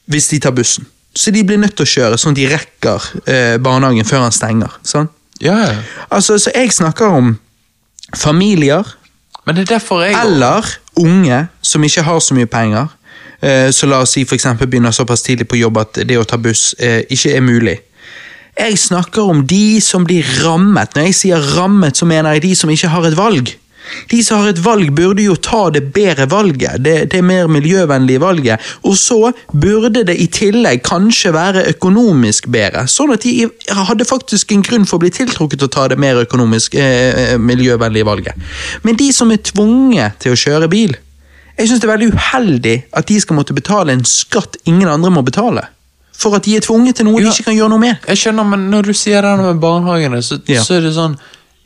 hvis 0.07 0.29
de 0.29 0.39
tar 0.39 0.53
bussen. 0.55 0.87
Så 1.17 1.31
de 1.33 1.41
blir 1.45 1.59
nødt 1.59 1.75
til 1.77 1.85
å 1.85 1.89
kjøre 1.89 2.19
sånn 2.21 2.35
at 2.37 2.39
de 2.39 2.49
rekker 2.49 3.07
eh, 3.27 3.57
barnehagen 3.59 4.05
før 4.07 4.27
han 4.27 4.33
stenger. 4.33 4.71
Sånn? 4.87 5.09
Ja. 5.41 5.77
Altså, 6.11 6.39
så 6.39 6.51
jeg 6.55 6.73
snakker 6.73 7.07
om 7.07 7.39
familier 8.17 8.97
Men 9.47 9.57
det 9.57 9.67
er 9.67 9.75
derfor 9.77 10.03
jeg 10.03 10.15
eller 10.25 10.65
unge 10.97 11.47
som 11.63 11.85
ikke 11.85 12.03
har 12.03 12.19
så 12.21 12.35
mye 12.35 12.47
penger. 12.47 12.87
Eh, 13.43 13.71
så 13.71 13.87
la 13.87 14.01
oss 14.03 14.15
si 14.17 14.25
for 14.25 14.35
eksempel 14.35 14.67
begynner 14.67 14.91
såpass 14.91 15.23
tidlig 15.23 15.49
på 15.49 15.59
jobb 15.61 15.79
at 15.79 16.01
det 16.09 16.17
å 16.19 16.25
ta 16.25 16.39
buss 16.41 16.75
eh, 16.81 17.05
ikke 17.13 17.35
er 17.37 17.45
mulig. 17.45 17.77
Jeg 18.57 18.79
snakker 18.81 19.23
om 19.23 19.45
de 19.47 19.81
som 19.85 20.05
blir 20.09 20.25
rammet. 20.45 20.95
Når 20.97 21.11
jeg 21.11 21.15
sier 21.15 21.49
rammet, 21.59 21.97
så 21.97 22.09
mener 22.09 22.33
jeg 22.33 22.47
de 22.47 22.55
som 22.57 22.71
ikke 22.73 22.89
har 22.89 23.07
et 23.07 23.17
valg. 23.17 23.53
De 24.11 24.23
som 24.25 24.41
har 24.43 24.49
et 24.53 24.61
valg, 24.65 24.91
burde 24.97 25.23
jo 25.23 25.37
ta 25.37 25.71
det 25.71 25.83
bedre 25.95 26.27
valget, 26.31 26.81
det, 26.83 26.97
det 27.13 27.23
mer 27.25 27.47
miljøvennlige 27.53 28.21
valget. 28.23 28.61
Og 28.85 28.97
så 28.99 29.33
burde 29.53 30.05
det 30.09 30.17
i 30.21 30.27
tillegg 30.33 30.83
kanskje 30.87 31.33
være 31.37 31.67
økonomisk 31.75 32.49
bedre, 32.53 32.87
sånn 32.91 33.13
at 33.15 33.23
de 33.27 33.47
hadde 33.71 34.05
faktisk 34.09 34.53
en 34.57 34.63
grunn 34.67 34.87
for 34.87 34.99
å 34.99 35.05
bli 35.07 35.11
tiltrukket 35.15 35.59
til 35.63 35.69
å 35.71 35.75
ta 35.77 35.87
det 35.93 35.99
mer 36.03 36.23
økonomisk 36.25 36.75
eh, 36.81 37.37
miljøvennlige 37.39 38.07
valget. 38.09 38.35
Men 38.83 38.97
de 39.01 39.13
som 39.13 39.31
er 39.35 39.43
tvunget 39.47 40.19
til 40.25 40.35
å 40.35 40.41
kjøre 40.41 40.69
bil, 40.73 40.97
jeg 41.57 41.71
syns 41.71 41.81
det 41.81 41.89
er 41.89 41.95
veldig 41.95 42.11
uheldig 42.13 42.77
at 43.01 43.07
de 43.09 43.17
skal 43.23 43.39
måtte 43.39 43.55
betale 43.57 43.95
en 43.97 44.05
skatt 44.05 44.59
ingen 44.69 44.91
andre 44.93 45.09
må 45.15 45.23
betale. 45.25 45.63
For 46.17 46.33
at 46.37 46.45
de 46.49 46.55
er 46.57 46.65
tvunget 46.65 46.97
til 46.97 47.05
noe 47.09 47.21
Ja. 47.21 47.29
de 47.29 47.33
ikke 47.33 47.51
kan 47.51 47.57
gjøre 47.57 47.73
noe 47.75 47.81
med. 47.81 47.97
Jeg 48.09 48.17
skjønner, 48.23 48.45
men 48.49 48.71
når 48.73 48.87
du 48.89 48.93
sier 48.97 49.21
det 49.25 49.33
med 49.41 49.59
barnehagene, 49.61 50.23
så, 50.25 50.39
Ja. 50.49 50.63
så 50.65 50.77
er 50.79 50.81
det 50.87 50.95
sånn 50.97 51.17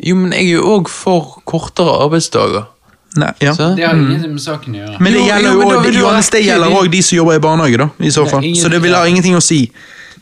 Jo, 0.02 0.16
men 0.16 0.32
jeg 0.32 0.46
er 0.46 0.52
jo 0.58 0.62
òg 0.78 0.88
for 0.88 1.40
kortere 1.44 1.92
arbeidsdager. 2.04 2.66
Nei, 3.16 3.32
ja. 3.42 3.52
Så? 3.54 3.72
Det 3.76 3.84
har 3.84 3.94
ingenting 3.98 4.32
med 4.36 4.40
saken 4.44 4.74
å 4.74 4.78
gjøre. 4.84 5.00
Men 5.00 5.12
det 5.12 5.20
Jo, 5.20 5.26
gjelder 5.26 5.48
jo, 5.50 5.52
jo 5.52 5.58
men 5.58 5.68
da 5.68 5.80
også- 5.80 5.98
Johannes, 6.00 6.28
det 6.30 6.42
gjelder 6.44 6.68
de- 6.70 6.76
òg 6.76 6.90
de 6.90 7.02
som 7.02 7.16
jobber 7.16 7.34
i 7.34 7.38
barnehage, 7.38 7.76
da. 7.78 7.88
I 8.00 8.08
så 8.10 8.26
fall. 8.30 8.42
Så 8.54 8.68
det 8.70 8.80
vil 8.82 8.94
ha 8.94 9.04
ingenting 9.06 9.34
å 9.36 9.42
si. 9.42 9.70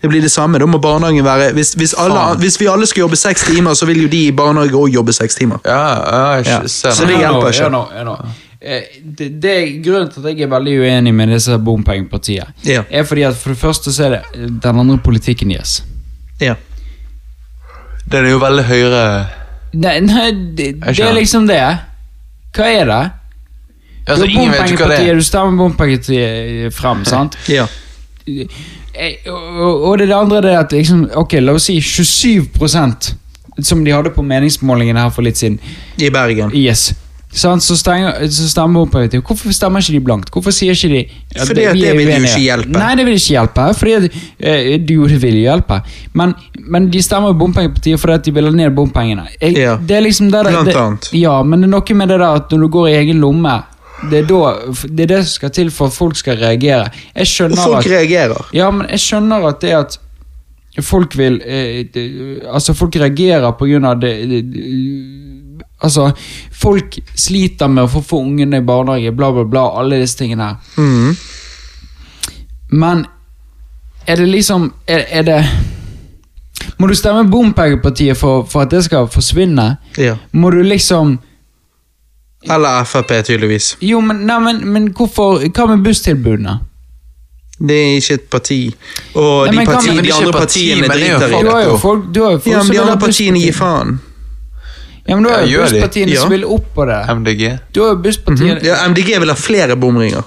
Det 0.01 0.09
blir 0.09 0.21
det 0.23 0.31
samme. 0.31 0.59
Da 0.59 0.65
må 0.67 0.79
barnehagen 0.81 1.25
være 1.25 1.53
Hvis, 1.53 1.75
hvis, 1.75 1.93
alle, 1.99 2.37
hvis 2.39 2.57
vi 2.61 2.67
alle 2.67 2.87
skal 2.87 3.01
jobbe 3.03 3.17
seks 3.17 3.43
timer, 3.45 3.73
så 3.75 3.85
vil 3.87 4.03
jo 4.03 4.09
de 4.09 4.29
i 4.29 4.31
barnehage 4.33 4.71
òg 4.73 4.93
jobbe 4.95 5.13
seks 5.13 5.35
timer. 5.35 5.59
Ja, 5.65 5.73
ja, 6.11 6.37
jeg 6.37 6.47
Ja. 6.47 6.61
Så 6.67 7.07
det. 7.07 7.17
hjelper 7.19 7.49
ikke. 7.51 7.61
Ja, 7.61 7.69
nå, 7.69 7.89
hør 7.93 8.05
nå. 8.05 8.27
Eh, 8.61 8.83
Det, 9.05 9.41
det 9.41 9.51
er 9.51 9.83
Grunnen 9.83 10.09
til 10.13 10.21
at 10.27 10.37
jeg 10.37 10.41
er 10.43 10.49
veldig 10.49 10.79
uenig 10.81 11.15
med 11.15 11.29
disse 11.29 11.59
bompengepartiene, 11.59 12.47
Ja. 12.65 12.83
er 12.91 13.05
fordi 13.05 13.23
at 13.29 13.35
for 13.37 13.51
det 13.51 13.59
første 13.59 13.91
så 13.93 14.05
er 14.07 14.11
det 14.11 14.61
den 14.63 14.79
andre 14.79 14.99
politikken 14.99 15.49
deres. 15.51 15.83
Ja. 16.41 16.55
Den 18.09 18.25
er 18.25 18.31
jo 18.31 18.39
veldig 18.39 18.65
høyre 18.65 19.27
Nei, 19.73 20.01
nei 20.01 20.31
det, 20.57 20.69
det 20.81 20.99
er 21.05 21.13
liksom 21.17 21.47
det. 21.49 21.61
Hva 22.57 22.69
er 22.73 22.87
det? 22.89 23.01
Altså, 24.09 24.25
du 24.25 24.31
Ingen 24.33 24.53
vet 24.55 24.59
hva 24.59 24.65
det 24.65 24.77
bompengepartiet, 24.79 25.11
er. 25.13 25.15
du 25.21 25.27
stemmer 25.27 25.59
bompengepartiet 25.61 26.75
fram, 26.75 27.05
sant? 27.13 27.37
ja. 27.53 27.67
Eh, 28.29 29.17
Og, 29.31 29.85
og 29.91 29.99
det 30.01 30.09
andre 30.13 30.41
er 30.53 30.59
at 30.63 30.73
liksom, 30.75 31.05
ok, 31.17 31.37
la 31.45 31.53
oss 31.55 31.69
si 31.69 31.77
27% 31.81 33.13
som 33.63 33.85
de 33.85 33.91
hadde 33.95 34.11
på 34.15 34.23
meningsmålingene 34.23 35.01
her 35.05 35.11
for 35.15 35.23
litt 35.27 35.39
siden. 35.41 35.59
I 35.99 36.09
Bergen. 36.15 36.51
Yes. 36.55 36.93
Sant? 37.29 37.63
Så, 37.63 37.77
stemmer 37.77 38.81
bompengepartiet. 38.81 39.23
Hvorfor 39.25 39.53
stemmer 39.53 39.85
ikke 39.85 39.93
de 39.99 40.01
blankt? 40.05 40.31
Hvorfor 40.33 40.55
sier 40.55 40.73
ikke 40.73 40.89
de 40.89 41.03
Fordi 41.45 41.67
at 41.69 41.77
vi 41.77 41.85
er 41.85 41.93
det 41.93 41.99
vil 41.99 42.09
jo 42.09 42.25
ikke 42.25 42.45
hjelpe. 42.45 42.73
Nei, 42.79 42.93
det 42.97 43.05
vil 43.07 43.19
ikke 43.19 43.35
hjelpe. 43.35 43.67
Fordi 43.79 43.93
at, 43.99 44.19
eh, 44.41 44.71
du 44.81 44.95
vil 45.07 45.37
jo 45.37 45.45
hjelpe. 45.45 45.81
Men, 46.15 46.35
men 46.59 46.89
de 46.91 47.03
stemmer 47.05 47.37
bompengepartiet 47.37 48.01
fordi 48.01 48.17
at 48.17 48.25
de 48.25 48.35
vil 48.39 48.49
ha 48.49 48.55
ned 48.55 48.75
bompengene. 48.77 49.29
Jeg, 49.41 49.57
Ja. 49.59 49.77
Det 49.77 49.97
er 49.97 50.01
liksom 50.01 50.31
det, 50.33 50.45
Blant 50.47 50.67
det, 50.67 50.77
annet. 50.77 51.11
Ja, 51.13 51.43
men 51.43 51.61
det 51.61 51.69
er 51.69 51.75
noe 51.77 51.95
med 52.01 52.09
det 52.09 52.19
der 52.19 52.41
at 52.41 52.51
når 52.51 52.65
du 52.65 52.69
går 52.69 52.89
i 52.89 52.97
egen 53.03 53.21
lomme 53.21 53.63
det 54.11 54.19
er, 54.23 54.27
da, 54.31 54.53
det 54.87 55.05
er 55.09 55.11
det 55.11 55.23
som 55.27 55.33
skal 55.35 55.51
til 55.51 55.71
for 55.75 55.91
at 55.91 55.93
folk 55.97 56.17
skal 56.17 56.37
reagere. 56.39 56.91
Jeg 57.17 57.51
Og 57.51 57.59
folk 57.59 57.87
at 57.87 57.91
reagerer. 57.91 58.45
ja, 58.55 58.71
men 58.71 58.87
jeg 58.91 59.01
skjønner 59.03 59.49
at 59.49 59.61
det 59.61 59.73
at 59.75 59.99
folk 60.87 61.17
vil 61.19 61.41
eh, 61.43 61.85
det, 61.95 62.05
Altså, 62.47 62.75
folk 62.75 62.95
reagerer 62.97 63.51
på 63.59 63.67
grunn 63.67 63.85
av 63.85 63.99
det, 64.01 64.13
det 64.31 64.43
Altså, 65.83 66.11
folk 66.53 66.99
sliter 67.15 67.69
med 67.71 67.85
å 67.85 67.91
få 67.93 68.03
få 68.03 68.19
ungene 68.25 68.59
i 68.59 68.65
barnehage, 68.67 69.13
bla, 69.15 69.31
bla, 69.33 69.45
bla, 69.45 69.67
alle 69.79 70.01
disse 70.01 70.19
tingene 70.19 70.49
her. 70.49 70.57
Mhm. 70.77 71.17
Men 72.71 73.07
er 74.07 74.17
det 74.17 74.27
liksom 74.29 74.73
Er, 74.87 75.05
er 75.09 75.23
det 75.23 75.45
Må 76.79 76.87
du 76.87 76.95
stemme 76.95 77.25
bompengepartiet 77.31 78.17
for, 78.17 78.43
for 78.45 78.63
at 78.67 78.71
det 78.71 78.83
skal 78.85 79.09
forsvinne? 79.09 79.77
Ja. 79.97 80.17
Må 80.33 80.51
du 80.51 80.63
liksom 80.63 81.19
Eller 82.45 82.85
Frp, 82.85 83.25
tydeligvis. 83.25 83.77
Jo, 83.81 84.01
men, 84.01 84.17
nei, 84.27 84.39
men, 84.39 84.61
men 84.69 84.91
hvorfor 84.93 85.41
Hva 85.49 85.67
med 85.67 85.85
busstilbudene? 85.85 86.59
Det 87.59 87.75
er 87.75 87.97
ikke 87.99 88.15
et 88.15 88.27
parti. 88.31 88.59
Og 89.15 89.49
Nei, 89.49 89.65
de, 89.65 89.65
parti, 89.67 89.89
de 89.89 90.13
andre 90.15 90.33
parti, 90.33 90.61
partiene 90.69 90.81
men 90.81 90.91
det 90.93 91.01
er 91.03 91.09
jo 91.09 91.19
driter 91.19 91.33
i 91.33 91.33
det. 91.33 91.41
Du 91.43 91.51
har 91.51 91.63
jo 91.65 91.79
folk, 91.83 92.05
du 92.15 92.21
har 92.23 92.37
jo 92.37 92.39
folk 92.39 92.53
Ja, 92.53 92.59
men 92.59 92.67
som 92.67 92.77
de 92.77 92.81
andre 92.85 92.99
partiene 93.03 93.41
gir 93.43 93.57
faen. 93.57 93.97
Ja, 95.09 95.17
men 95.17 95.25
du 95.25 95.31
har 95.33 95.41
jo 95.47 95.55
gjør 95.57 95.71
busspartiene 95.71 96.13
Ja. 96.13 96.21
som 96.21 96.31
vil 96.35 96.45
opp 96.45 96.67
på 96.75 96.85
det. 96.87 96.99
MDG. 97.17 97.45
Du 97.73 97.81
har 97.83 97.95
jo 97.95 98.01
busspartiene 98.05 98.61
Ja, 98.67 98.83
MDG 98.89 99.15
vil 99.23 99.29
ha 99.33 99.35
flere 99.41 99.77
bomringer. 99.77 100.23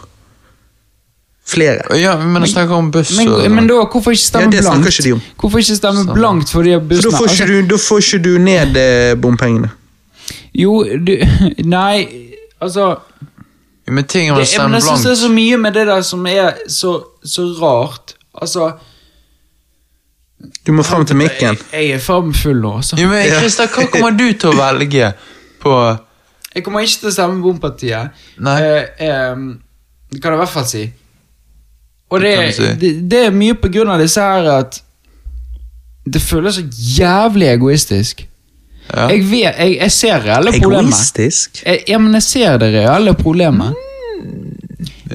Flere. 1.51 1.83
Ja, 1.99 2.13
men 2.21 2.43
jeg 2.45 2.51
snakker 2.53 2.77
om 2.77 2.91
buss 2.93 3.11
men, 3.17 3.27
og 3.33 3.47
men 3.51 3.65
da, 3.67 3.79
hvorfor 3.91 4.13
ikke 4.15 4.23
stemme 4.23 4.45
Ja, 4.53 4.59
det 4.59 4.61
blankt? 4.63 4.87
ikke 4.87 5.03
de 5.07 5.11
om. 5.17 5.21
Hvorfor 5.41 5.59
ikke 5.59 5.75
stemme 5.75 6.03
Samme. 6.05 6.13
blankt 6.15 6.49
for 6.53 6.63
de 6.63 6.75
For 6.77 6.85
bussene? 6.87 7.11
da 7.11 7.17
får 7.17 7.33
ikke 7.33 7.47
du, 7.49 7.67
da 7.73 7.79
får 7.81 7.97
ikke 8.05 8.19
du 8.23 8.31
ned 8.39 8.77
eh, 8.77 9.15
bompengene. 9.15 9.71
Jo, 10.53 10.83
du 10.83 11.11
Nei, 11.75 12.07
altså 12.61 12.85
Ja, 13.87 13.91
Men 13.91 14.05
ting 14.05 14.31
om 14.31 14.37
å 14.37 14.45
stemme 14.45 14.69
blankt 14.69 14.75
Jeg 14.77 14.87
synes 14.87 15.03
det 15.03 15.11
er 15.11 15.19
så 15.25 15.31
mye 15.33 15.57
med 15.57 15.73
det 15.73 15.85
der 15.89 16.01
som 16.07 16.25
er 16.29 16.53
så, 16.69 16.93
så 17.25 17.47
rart. 17.59 18.13
Altså 18.33 18.71
Du 20.65 20.71
må 20.75 20.83
fram 20.85 21.05
til 21.05 21.17
mikken. 21.17 21.57
Jeg, 21.71 21.73
jeg 21.73 21.97
er 21.97 22.01
faen 22.03 22.31
nå, 22.61 22.71
altså. 22.77 22.97
ja, 22.99 23.07
men 23.09 23.27
Christa, 23.33 23.67
hva 23.71 23.87
kommer 23.91 24.15
du 24.17 24.27
til 24.33 24.51
å 24.51 24.57
velge 24.57 25.11
på 25.61 25.75
Jeg 26.55 26.63
kommer 26.65 26.85
ikke 26.85 26.99
til 27.03 27.09
å 27.09 27.13
stemme 27.15 27.41
bompartiet. 27.43 28.23
Nei. 28.43 28.57
Eh, 28.61 29.05
em, 29.07 29.45
det 30.11 30.21
kan 30.21 30.33
jeg 30.33 30.39
i 30.39 30.41
hvert 30.43 30.53
fall 30.53 30.67
si. 30.69 30.83
Og 32.11 32.19
det, 32.21 32.31
Det 32.37 32.55
si. 32.55 32.71
det, 32.81 32.89
det 33.11 33.21
er 33.27 33.31
mye 33.35 33.55
på 33.55 33.69
grunn 33.71 33.93
av 33.93 34.01
disse 34.01 34.19
her 34.19 34.49
at 34.51 34.81
Det 36.03 36.19
føles 36.21 36.57
så 36.57 36.63
jævlig 36.97 37.47
egoistisk. 37.53 38.25
ja. 38.89 39.07
Jeg, 39.07 39.23
vet, 39.29 39.55
jeg, 39.57 39.77
jeg 39.77 39.91
ser 39.91 40.25
reelle 40.25 40.51
problemer. 40.57 40.89
Egoistisk? 40.89 41.61
Jeg, 41.65 41.83
ja, 41.87 41.97
men 42.01 42.13
jeg 42.19 42.23
ser 42.23 42.57
det 42.57 42.73
reelle 42.73 43.13
problemet. 43.15 43.77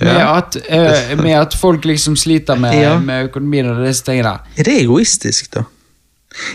Med, 0.00 0.14
Ja. 0.14 0.36
at, 0.38 0.56
eh, 0.68 1.16
med 1.22 1.34
at 1.40 1.54
folk 1.54 1.84
liksom 1.84 2.16
sliter 2.16 2.54
med, 2.58 2.74
Ja. 2.80 2.98
med 2.98 3.28
økonomien 3.30 3.70
og 3.70 3.84
disse 3.86 4.04
tingene. 4.04 4.38
Er 4.56 4.62
det 4.68 4.80
egoistisk, 4.82 5.50
da? 5.54 5.62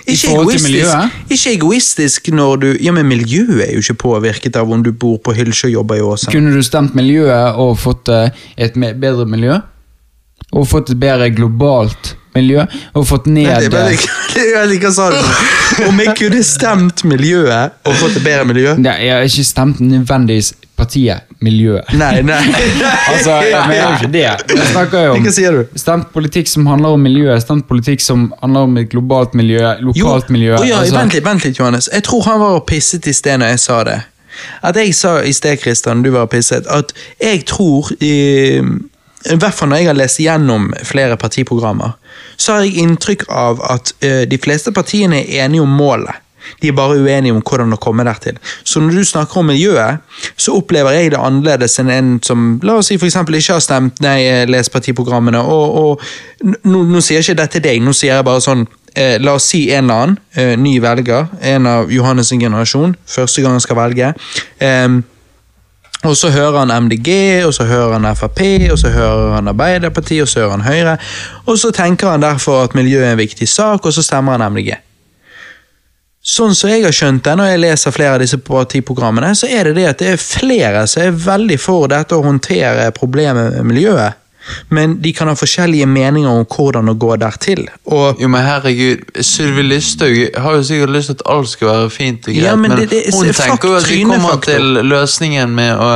Ikke 0.06 0.30
egoistisk, 0.36 0.92
ikke 1.32 1.54
egoistisk 1.56 2.28
når 2.30 2.56
du 2.62 2.68
Ja, 2.82 2.92
men 2.92 3.08
miljøet 3.10 3.64
er 3.68 3.72
jo 3.74 3.80
ikke 3.82 3.98
påvirket 4.04 4.56
av 4.56 4.70
om 4.72 4.84
du 4.84 4.92
bor 4.92 5.18
på 5.18 5.34
Hylsjø 5.34 5.68
og 5.72 5.74
jobber 5.74 5.96
i 5.98 6.04
Åsen. 6.06 6.32
Kunne 6.32 6.54
du 6.54 6.62
stemt 6.62 6.94
miljøet 6.96 7.56
og 7.58 7.80
fått 7.82 8.10
eh, 8.14 8.30
et 8.58 8.74
bedre 8.78 9.26
miljø? 9.26 9.58
Og 10.54 10.68
fått 10.68 10.92
et 10.94 11.00
bedre 11.00 11.30
globalt 11.34 12.16
miljø? 12.36 12.66
Og 12.94 13.08
fått 13.08 13.26
ned 13.26 13.48
Nei, 13.48 13.68
det 13.72 13.82
er 14.54 14.78
Hva 14.84 14.92
sa 14.94 15.10
du? 15.10 15.18
Om 15.88 16.00
jeg 16.04 16.16
kunne 16.20 16.44
stemt 16.46 17.04
miljøet 17.08 17.72
og 17.88 17.96
fått 17.96 18.18
et 18.20 18.24
bedre 18.26 18.46
miljø? 18.46 18.76
Nei, 18.78 18.98
Jeg 19.08 19.16
har 19.16 19.26
ikke 19.26 19.48
stemt 19.48 19.80
nødvendigvis 19.82 20.54
partiet 20.82 21.28
miljøet. 21.46 21.94
Nei, 21.98 22.22
nei. 22.26 22.42
Altså, 23.12 23.38
jeg 23.46 23.68
mener 23.70 23.82
jo 23.82 23.98
ikke 24.00 24.12
det. 24.14 24.26
Jeg 24.56 24.68
snakker 24.72 25.08
jo 25.08 25.16
om 25.18 25.80
stemt 25.80 26.12
politikk 26.14 26.50
som 26.50 26.70
handler 26.70 26.96
om 26.98 27.04
miljøet, 27.06 27.44
stemt 27.44 27.68
politikk 27.70 28.04
som 28.04 28.30
handler 28.42 28.70
om 28.70 28.78
et 28.82 28.90
globalt 28.92 29.36
miljø, 29.38 29.62
lokalt 29.86 30.32
miljø. 30.34 30.56
Oh, 30.58 30.68
ja, 30.68 30.80
altså- 30.82 30.98
vent 30.98 31.18
litt, 31.18 31.26
vent 31.26 31.46
litt, 31.46 31.60
Johannes. 31.60 31.90
Jeg 31.94 32.06
tror 32.08 32.26
han 32.30 32.40
var 32.42 32.58
og 32.62 32.66
pisset 32.70 33.08
i 33.08 33.14
sted 33.14 33.42
når 33.42 33.56
jeg 33.56 33.64
sa 33.66 33.84
det. 33.88 34.00
At 34.64 34.78
jeg 34.80 34.96
sa 34.96 35.18
i 35.22 35.34
sted, 35.36 35.60
Kristian, 35.62 36.02
du 36.06 36.12
var 36.14 36.30
pisset, 36.32 36.68
at 36.72 36.94
jeg 37.22 37.44
tror 37.50 37.92
i, 38.00 38.16
i 38.62 39.38
hvert 39.38 39.54
fall 39.54 39.70
når 39.70 39.82
jeg 39.82 39.90
har 39.92 40.00
lest 40.00 40.22
gjennom 40.24 40.70
flere 40.88 41.18
partiprogrammer, 41.20 41.98
så 42.38 42.56
har 42.56 42.66
jeg 42.66 42.80
inntrykk 42.86 43.28
av 43.30 43.62
at 43.70 43.94
uh, 44.06 44.24
de 44.30 44.40
fleste 44.42 44.74
partiene 44.74 45.22
er 45.22 45.46
enige 45.46 45.66
om 45.66 45.76
målet. 45.78 46.24
De 46.62 46.72
er 46.72 46.78
bare 46.78 47.00
uenige 47.00 47.36
om 47.36 47.42
hvordan 47.42 47.76
å 47.76 47.80
komme 47.82 48.06
dertil. 48.08 48.40
Så 48.64 48.82
når 48.82 49.02
du 49.02 49.06
snakker 49.08 49.42
om 49.42 49.50
miljøet, 49.52 50.02
så 50.36 50.56
opplever 50.58 50.98
jeg 50.98 51.14
det 51.14 51.22
annerledes 51.22 51.80
enn 51.82 51.92
en 51.94 52.12
som 52.26 52.60
la 52.64 52.80
oss 52.80 52.92
si 52.92 53.00
for 53.02 53.08
ikke 53.08 53.54
har 53.54 53.64
stemt, 53.64 54.02
nei, 54.04 54.46
les 54.50 54.62
lest 54.62 54.74
partiprogrammene. 54.74 55.42
Og, 55.42 55.78
og 55.82 56.54
nå, 56.68 56.84
nå 56.88 57.02
sier 57.02 57.20
jeg 57.20 57.32
ikke 57.32 57.42
dette 57.42 57.58
til 57.60 57.66
deg, 57.68 57.82
nå 57.84 57.94
sier 57.96 58.16
jeg 58.16 58.28
bare 58.28 58.44
sånn 58.44 58.66
eh, 58.96 59.18
La 59.22 59.36
oss 59.38 59.50
si 59.52 59.66
en 59.72 59.86
eller 59.86 60.04
annen 60.04 60.20
eh, 60.36 60.54
ny 60.60 60.78
velger, 60.84 61.32
en 61.54 61.70
av 61.70 61.92
Johannes' 61.92 62.34
generasjon, 62.36 62.96
første 63.08 63.44
gang 63.44 63.58
han 63.58 63.64
skal 63.64 63.80
velge. 63.82 64.14
Eh, 64.60 65.02
og 66.02 66.16
så 66.18 66.32
hører 66.34 66.64
han 66.64 66.72
MDG, 66.88 67.10
og 67.46 67.54
så 67.54 67.68
hører 67.70 68.00
han 68.00 68.16
Frp, 68.18 68.40
og 68.74 68.80
så 68.82 68.90
hører 68.90 69.36
han 69.36 69.52
Arbeiderpartiet, 69.52 70.24
og 70.24 70.32
så 70.32 70.42
hører 70.42 70.56
han 70.58 70.66
Høyre. 70.66 70.96
Og 71.46 71.60
så 71.62 71.70
tenker 71.76 72.10
han 72.10 72.24
derfor 72.24 72.64
at 72.64 72.78
miljø 72.78 73.04
er 73.04 73.14
en 73.14 73.22
viktig 73.22 73.50
sak, 73.50 73.86
og 73.86 73.94
så 73.94 74.02
stemmer 74.02 74.40
han 74.40 74.54
MDG. 74.56 74.74
Sånn 76.22 76.54
som 76.54 76.70
jeg 76.70 76.84
har 76.86 76.94
skjønt 76.94 77.24
det 77.26 77.34
når 77.34 77.48
jeg 77.50 77.62
leser 77.64 77.94
flere 77.96 78.14
av 78.14 78.22
disse 78.22 78.38
partiprogrammene, 78.46 79.32
så 79.34 79.48
er 79.50 79.70
det 79.70 79.80
det 79.80 79.88
at 79.90 80.02
det 80.04 80.12
er 80.14 80.22
flere 80.22 80.84
som 80.90 81.02
er 81.02 81.16
veldig 81.18 81.58
for 81.58 81.90
dette 81.90 82.14
å 82.18 82.26
håndtere 82.26 82.92
problemet 82.94 83.56
med 83.56 83.72
miljøet. 83.72 84.21
Men 84.70 84.98
de 85.02 85.14
kan 85.14 85.28
ha 85.28 85.36
forskjellige 85.38 85.86
meninger 85.88 86.30
om 86.30 86.46
hvordan 86.46 86.90
å 86.90 86.96
gå 86.98 87.16
dertil. 87.22 87.68
Og 87.86 88.22
Jo, 88.22 88.28
men 88.28 88.42
herregud, 88.46 89.04
Sylvi 89.22 89.62
Listhaug 89.68 90.18
har 90.38 90.56
jo 90.58 90.64
sikkert 90.64 90.90
lyst 90.96 91.12
til 91.12 91.18
at 91.20 91.26
alt 91.36 91.50
skal 91.50 91.68
være 91.68 91.90
fint 91.94 92.28
og 92.28 92.34
greit, 92.34 92.44
Ja, 92.46 92.56
men 92.56 92.72
det, 92.72 92.90
det- 92.90 93.04
men, 93.14 93.26
hun 93.26 93.34
tenker 93.34 93.70
jo 93.70 93.76
at 93.76 93.88
vi 93.90 94.04
kommer 94.04 94.42
til 94.44 94.62
løsningen 94.92 95.50
med 95.56 95.78
å 95.78 95.92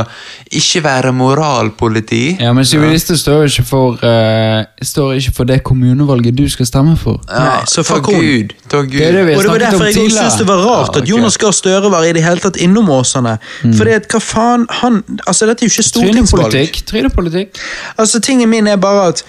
ikke 0.52 0.82
være 0.84 1.12
moralpoliti. 1.12 2.36
Ja, 2.40 2.52
men 2.52 2.64
sivilister 2.64 3.14
står 3.18 3.42
jo 3.44 3.50
ikke 3.50 3.64
for 3.68 4.04
eh, 4.06 4.64
Står 4.86 5.16
ikke 5.18 5.32
for 5.34 5.44
det 5.48 5.62
kommunevalget 5.66 6.36
du 6.36 6.44
skal 6.52 6.66
stemme 6.68 6.96
for. 7.00 7.20
Nei, 7.30 7.64
så 7.66 7.82
fuck. 7.86 8.06
Gud. 8.06 8.52
Det 8.70 9.00
er 9.02 9.12
det 9.12 9.24
vi 9.26 9.34
Og 9.34 9.42
det 9.42 9.50
var 9.50 9.58
derfor 9.58 9.84
jeg 9.88 9.94
syntes 9.96 10.36
det 10.38 10.46
var 10.48 10.60
rart 10.62 10.96
Ja, 10.96 11.02
at. 11.02 11.08
Jonas 11.08 11.36
Gahr 11.40 11.50
Støre 11.56 11.90
var 11.90 12.04
i 12.06 12.12
det 12.12 12.22
hele 12.22 12.40
tatt 12.42 12.56
innom 12.62 12.88
Åsane. 12.92 13.36
For 13.76 13.84
det, 13.88 14.06
hva 14.12 14.20
faen, 14.22 14.66
han, 14.82 15.00
altså 15.26 15.46
Dette 15.50 15.64
er 15.64 15.68
jo 15.68 15.74
ikke 15.74 15.86
stortingsvalg. 15.88 16.50
Trynepolitikk. 16.52 16.80
Trynepolitikk. 16.90 17.60
Altså 17.98 18.20
Tingen 18.36 18.50
min 18.50 18.66
er 18.68 18.76
bare 18.76 19.04
at 19.08 19.22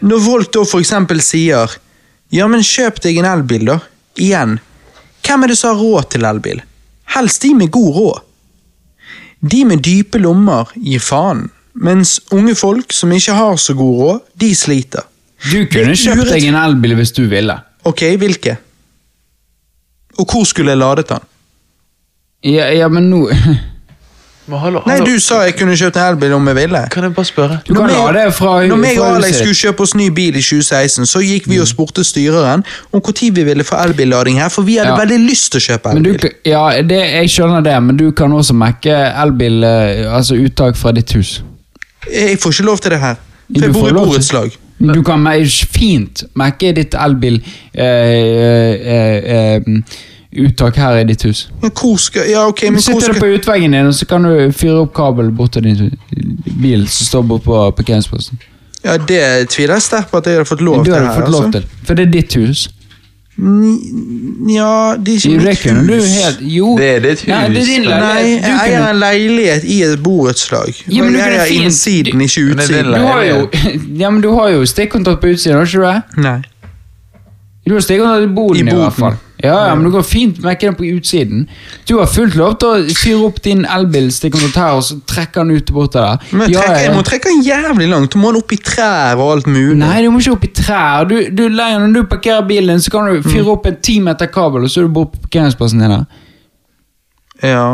når 0.00 0.20
folk 0.24 0.52
da 0.56 0.62
eksempel 0.78 1.18
sier 1.20 1.72
Ja, 2.32 2.46
men 2.48 2.62
kjøp 2.64 2.96
deg 3.04 3.18
en 3.20 3.26
elbil, 3.28 3.66
da. 3.68 3.74
Igjen. 4.16 4.54
Hvem 5.20 5.44
er 5.44 5.50
det 5.52 5.56
som 5.60 5.74
har 5.74 5.82
råd 5.84 6.06
til 6.14 6.24
elbil? 6.24 6.62
Helst 7.12 7.44
de 7.44 7.50
med 7.58 7.68
god 7.74 7.90
råd. 7.98 8.22
De 9.52 9.60
med 9.68 9.82
dype 9.84 10.18
lommer 10.18 10.72
gir 10.80 11.04
faen, 11.04 11.44
mens 11.76 12.14
unge 12.32 12.56
folk 12.56 12.96
som 12.96 13.12
ikke 13.12 13.36
har 13.36 13.60
så 13.60 13.76
god 13.76 14.00
råd, 14.00 14.24
de 14.40 14.50
sliter. 14.56 15.04
Du 15.44 15.68
kunne 15.68 15.92
kjøpt 15.92 16.32
deg 16.32 16.48
en 16.48 16.58
elbil 16.62 16.96
hvis 17.02 17.12
du 17.12 17.26
ville. 17.28 17.58
Ok, 17.84 18.06
hvilke? 18.16 18.56
Og 20.16 20.24
hvor 20.24 20.48
skulle 20.48 20.72
jeg 20.72 20.80
ladet 20.80 21.10
den? 21.12 21.28
Ja, 22.48 22.72
ja 22.72 22.88
men 22.88 23.12
nå 23.12 23.26
hallo, 24.48 24.82
Nei, 24.86 24.98
du 25.00 25.14
sa 25.20 25.38
jeg 25.46 25.54
kunne 25.56 25.72
kjøpt 25.78 25.96
en 25.96 26.10
elbil 26.12 26.34
om 26.36 26.48
jeg 26.50 26.56
ville. 26.58 26.80
Kan 26.92 27.06
jeg 27.06 27.14
bare 27.16 27.28
spørre? 27.28 27.58
Du 27.64 27.72
kan 27.74 27.86
Når 27.88 28.12
det 28.12 28.24
fra 28.36 28.52
Når 28.66 28.82
fra 28.96 29.06
og 29.06 29.16
Alex 29.16 29.38
skulle 29.40 29.54
kjøpe 29.56 29.80
oss 29.86 29.94
ny 29.96 30.08
bil 30.14 30.36
i 30.36 30.42
2016, 30.44 31.06
så 31.08 31.22
gikk 31.24 31.48
vi 31.48 31.60
og 31.62 31.68
spurte 31.70 32.04
styreren 32.04 32.64
om 32.92 33.00
når 33.00 33.22
vi 33.34 33.44
ville 33.44 33.64
få 33.64 33.76
elbillading 33.86 34.40
her, 34.40 34.48
for 34.48 34.62
vi 34.62 34.76
hadde 34.76 34.90
Ja. 34.92 34.98
veldig 35.00 35.20
lyst 35.30 35.52
til 35.52 35.60
å 35.60 35.64
kjøpe 35.72 35.94
Men 35.94 36.02
du, 36.02 36.10
elbil. 36.10 36.30
ja, 36.44 36.82
det, 36.82 37.00
jeg 37.14 37.30
skjønner 37.30 37.62
det, 37.64 37.82
men 37.82 37.96
du 37.96 38.10
kan 38.12 38.32
også 38.32 38.54
mekke 38.54 38.92
elbil, 39.24 39.64
eh, 39.64 40.14
altså 40.16 40.34
uttak 40.34 40.76
fra 40.76 40.92
ditt 40.92 41.12
hus. 41.12 41.42
Jeg 42.12 42.38
får 42.38 42.52
ikke 42.52 42.66
lov 42.66 42.78
til 42.78 42.90
det 42.90 43.00
her, 43.00 43.16
Du 43.48 43.60
for 43.60 43.66
jeg 43.66 43.72
bor 43.72 43.88
i 43.88 43.92
borettslag. 43.92 44.50
Du 44.80 45.02
kan 45.02 45.22
fint 45.72 46.24
mekke 46.36 46.74
ditt 46.74 46.94
elbil 46.94 47.40
eh, 47.72 47.84
eh, 47.84 49.56
eh, 49.56 49.60
uttak 50.36 50.76
her 50.76 50.96
i 51.00 51.04
ditt 51.04 51.22
hus. 51.26 51.48
Men 51.62 51.70
hvor 51.70 51.96
skal 52.00 52.28
Ja, 52.30 52.46
ok, 52.48 52.60
Du 52.60 52.66
men 52.66 52.74
hvor 52.74 52.80
sitter 52.82 53.00
det 53.00 53.16
skal 53.16 53.20
på 53.20 53.32
utveggen 53.38 53.72
din, 53.76 53.86
og 53.86 53.94
så 53.94 54.06
kan 54.06 54.22
du 54.26 54.52
fyre 54.52 54.80
opp 54.84 54.94
kabel 54.96 55.30
bort 55.30 55.52
til 55.52 55.62
din 55.62 55.90
bil 56.62 56.88
som 56.88 57.06
står 57.06 57.22
bort 57.22 57.42
på 57.46 57.60
parkeringsplassen. 57.76 58.38
Ja, 58.84 58.96
det 58.98 59.48
tviler 59.48 59.74
jeg 59.78 59.82
sterkt 59.82 60.10
på 60.10 60.16
at 60.20 60.26
jeg 60.26 60.34
hadde 60.40 60.48
fått 60.48 60.60
lov 60.60 60.82
Du 60.84 60.90
til 60.90 60.94
hadde 60.94 61.06
her. 61.06 61.20
fått 61.22 61.30
lov 61.32 61.44
altså. 61.46 61.60
til, 61.60 61.86
for 61.86 61.94
det 61.94 62.06
er 62.08 62.10
ditt 62.18 62.34
hus. 62.40 62.68
Ja, 63.34 64.94
det 65.00 65.14
er 65.14 65.48
ikke 65.50 65.72
mitt 65.74 65.88
du 65.88 65.94
hus. 65.94 66.10
helt 66.14 66.40
Jo. 66.40 66.76
Det 66.78 66.88
er 66.96 67.00
ditt 67.02 67.26
Nei, 67.26 67.48
det 67.50 67.62
er 67.62 67.66
din 67.66 67.82
Nei, 67.82 67.98
leilighet. 68.00 68.42
Nei, 68.42 68.50
jeg 68.50 68.74
eier 68.74 68.84
en 68.90 69.00
leilighet 69.00 69.64
i 69.64 69.78
et 69.82 70.02
borettslag. 70.04 70.70
Ja, 70.86 71.02
men 71.02 71.16
jeg 71.18 71.32
eier 71.40 71.62
innsiden, 71.64 72.20
ikke 72.20 72.44
utsiden. 72.52 72.92
Du 72.94 73.06
har 73.08 73.22
jo, 73.26 73.38
ja, 74.02 74.10
men 74.10 74.20
du 74.22 74.30
har 74.36 74.52
jo 74.54 74.66
stikkontakt 74.70 75.20
på 75.24 75.32
utsiden, 75.34 75.58
har 75.58 75.66
ikke 75.66 75.80
du 75.80 75.86
det? 75.88 76.24
Nei. 76.28 76.36
Du 77.66 77.74
har 77.74 77.80
stikkontakt 77.80 78.28
i 78.28 78.32
boden, 78.36 78.68
I 78.68 78.70
i, 78.70 78.78
hvert 78.84 78.98
fall. 79.00 79.16
Ja, 79.44 79.56
ja, 79.68 79.74
men 79.76 79.84
du 79.84 79.90
går 79.92 80.04
fint 80.08 80.38
mekke 80.44 80.70
den 80.70 80.76
på 80.78 80.86
utsiden. 80.88 81.44
Du 81.88 81.98
har 81.98 82.08
fullt 82.10 82.36
lov 82.38 82.56
til 82.62 82.68
å 82.70 82.96
fyre 82.96 83.26
opp 83.28 83.40
din 83.44 83.64
elbil, 83.68 84.08
her, 84.10 84.70
og 84.78 84.84
så 84.86 84.96
trekke 85.10 85.44
den 85.44 85.58
ut 85.58 85.72
bort 85.76 85.92
der. 85.96 86.22
Men 86.32 86.48
jeg, 86.48 86.56
Ja, 86.56 86.60
trekker, 86.64 86.78
ja, 86.78 86.84
jeg 86.88 86.94
må 86.96 87.02
trekke 87.06 87.32
den 87.32 87.42
jævlig 87.44 87.88
langt. 87.90 88.12
Du 88.14 88.18
må 88.22 88.32
den 88.32 88.40
opp 88.40 88.54
i 88.56 88.60
trær 88.70 89.20
og 89.20 89.32
alt 89.36 89.50
mulig. 89.50 89.76
Nei, 89.82 89.98
du 90.04 90.10
må 90.14 90.22
ikke 90.22 90.36
opp 90.38 90.46
i 90.48 90.52
trær. 90.56 91.08
Du, 91.10 91.16
du, 91.30 91.44
når 91.52 91.92
du 91.94 92.02
parkerer 92.10 92.46
bilen 92.48 92.80
så 92.80 92.90
kan 92.94 93.10
du 93.10 93.26
fyre 93.28 93.50
opp 93.52 93.66
en 93.68 93.76
ti 93.84 93.98
meter 94.00 94.32
kabel, 94.32 94.64
og 94.64 94.72
så 94.72 94.82
er 94.82 94.88
du 94.88 94.96
bort 94.96 95.12
på 95.12 95.26
parkeringsplassen 95.26 95.84
din. 95.84 95.98
der. 95.98 96.06
Ja. 97.44 97.66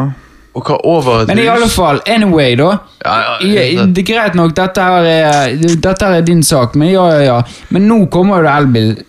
Og 0.55 0.66
hva 0.66 0.81
over 0.82 1.23
et 1.23 1.28
Men 1.31 1.39
i 1.39 1.47
alle 1.47 1.68
fall, 1.70 2.00
anyway, 2.10 2.57
da. 2.58 2.73
Ja, 3.05 3.18
ja, 3.39 3.66
Ja, 3.70 3.84
det 3.86 4.02
er 4.02 4.08
greit 4.08 4.34
nok, 4.34 4.57
dette 4.57 4.82
her 4.82 5.07
er, 5.07 5.55
dette 5.78 6.08
her 6.08 6.18
er 6.18 6.26
din 6.26 6.42
sak, 6.42 6.74
men 6.74 6.90
ja, 6.90 7.05
ja, 7.15 7.20
ja. 7.23 7.36
Men 7.70 7.86
nå 7.86 8.00
kommer 8.10 8.40
jo 8.40 8.49
det 8.49 9.07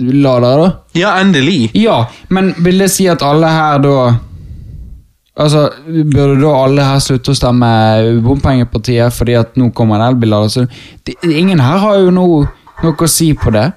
elbillader, 0.00 0.58
da. 0.58 0.68
ja, 0.96 1.14
endelig. 1.20 1.70
Ja, 1.74 2.06
men 2.28 2.54
vil 2.64 2.78
det 2.78 2.90
si 2.92 3.08
at 3.10 3.22
alle 3.22 3.50
her 3.52 3.82
da 3.84 3.96
Altså, 5.32 5.70
Burde 5.88 6.34
da 6.42 6.50
alle 6.60 6.84
her 6.84 6.98
slutte 7.00 7.32
å 7.32 7.36
stemme 7.36 7.68
bompengepartiet 8.20 9.14
fordi 9.16 9.32
at 9.40 9.54
nå 9.56 9.70
kommer 9.72 9.96
en 9.96 10.10
elbillader? 10.10 10.50
Så 10.52 10.66
det, 11.08 11.14
ingen 11.24 11.62
her 11.64 11.78
har 11.80 12.02
jo 12.02 12.10
noe, 12.12 12.42
noe 12.82 12.92
å 12.92 13.08
si 13.08 13.30
på 13.32 13.48
det. 13.54 13.70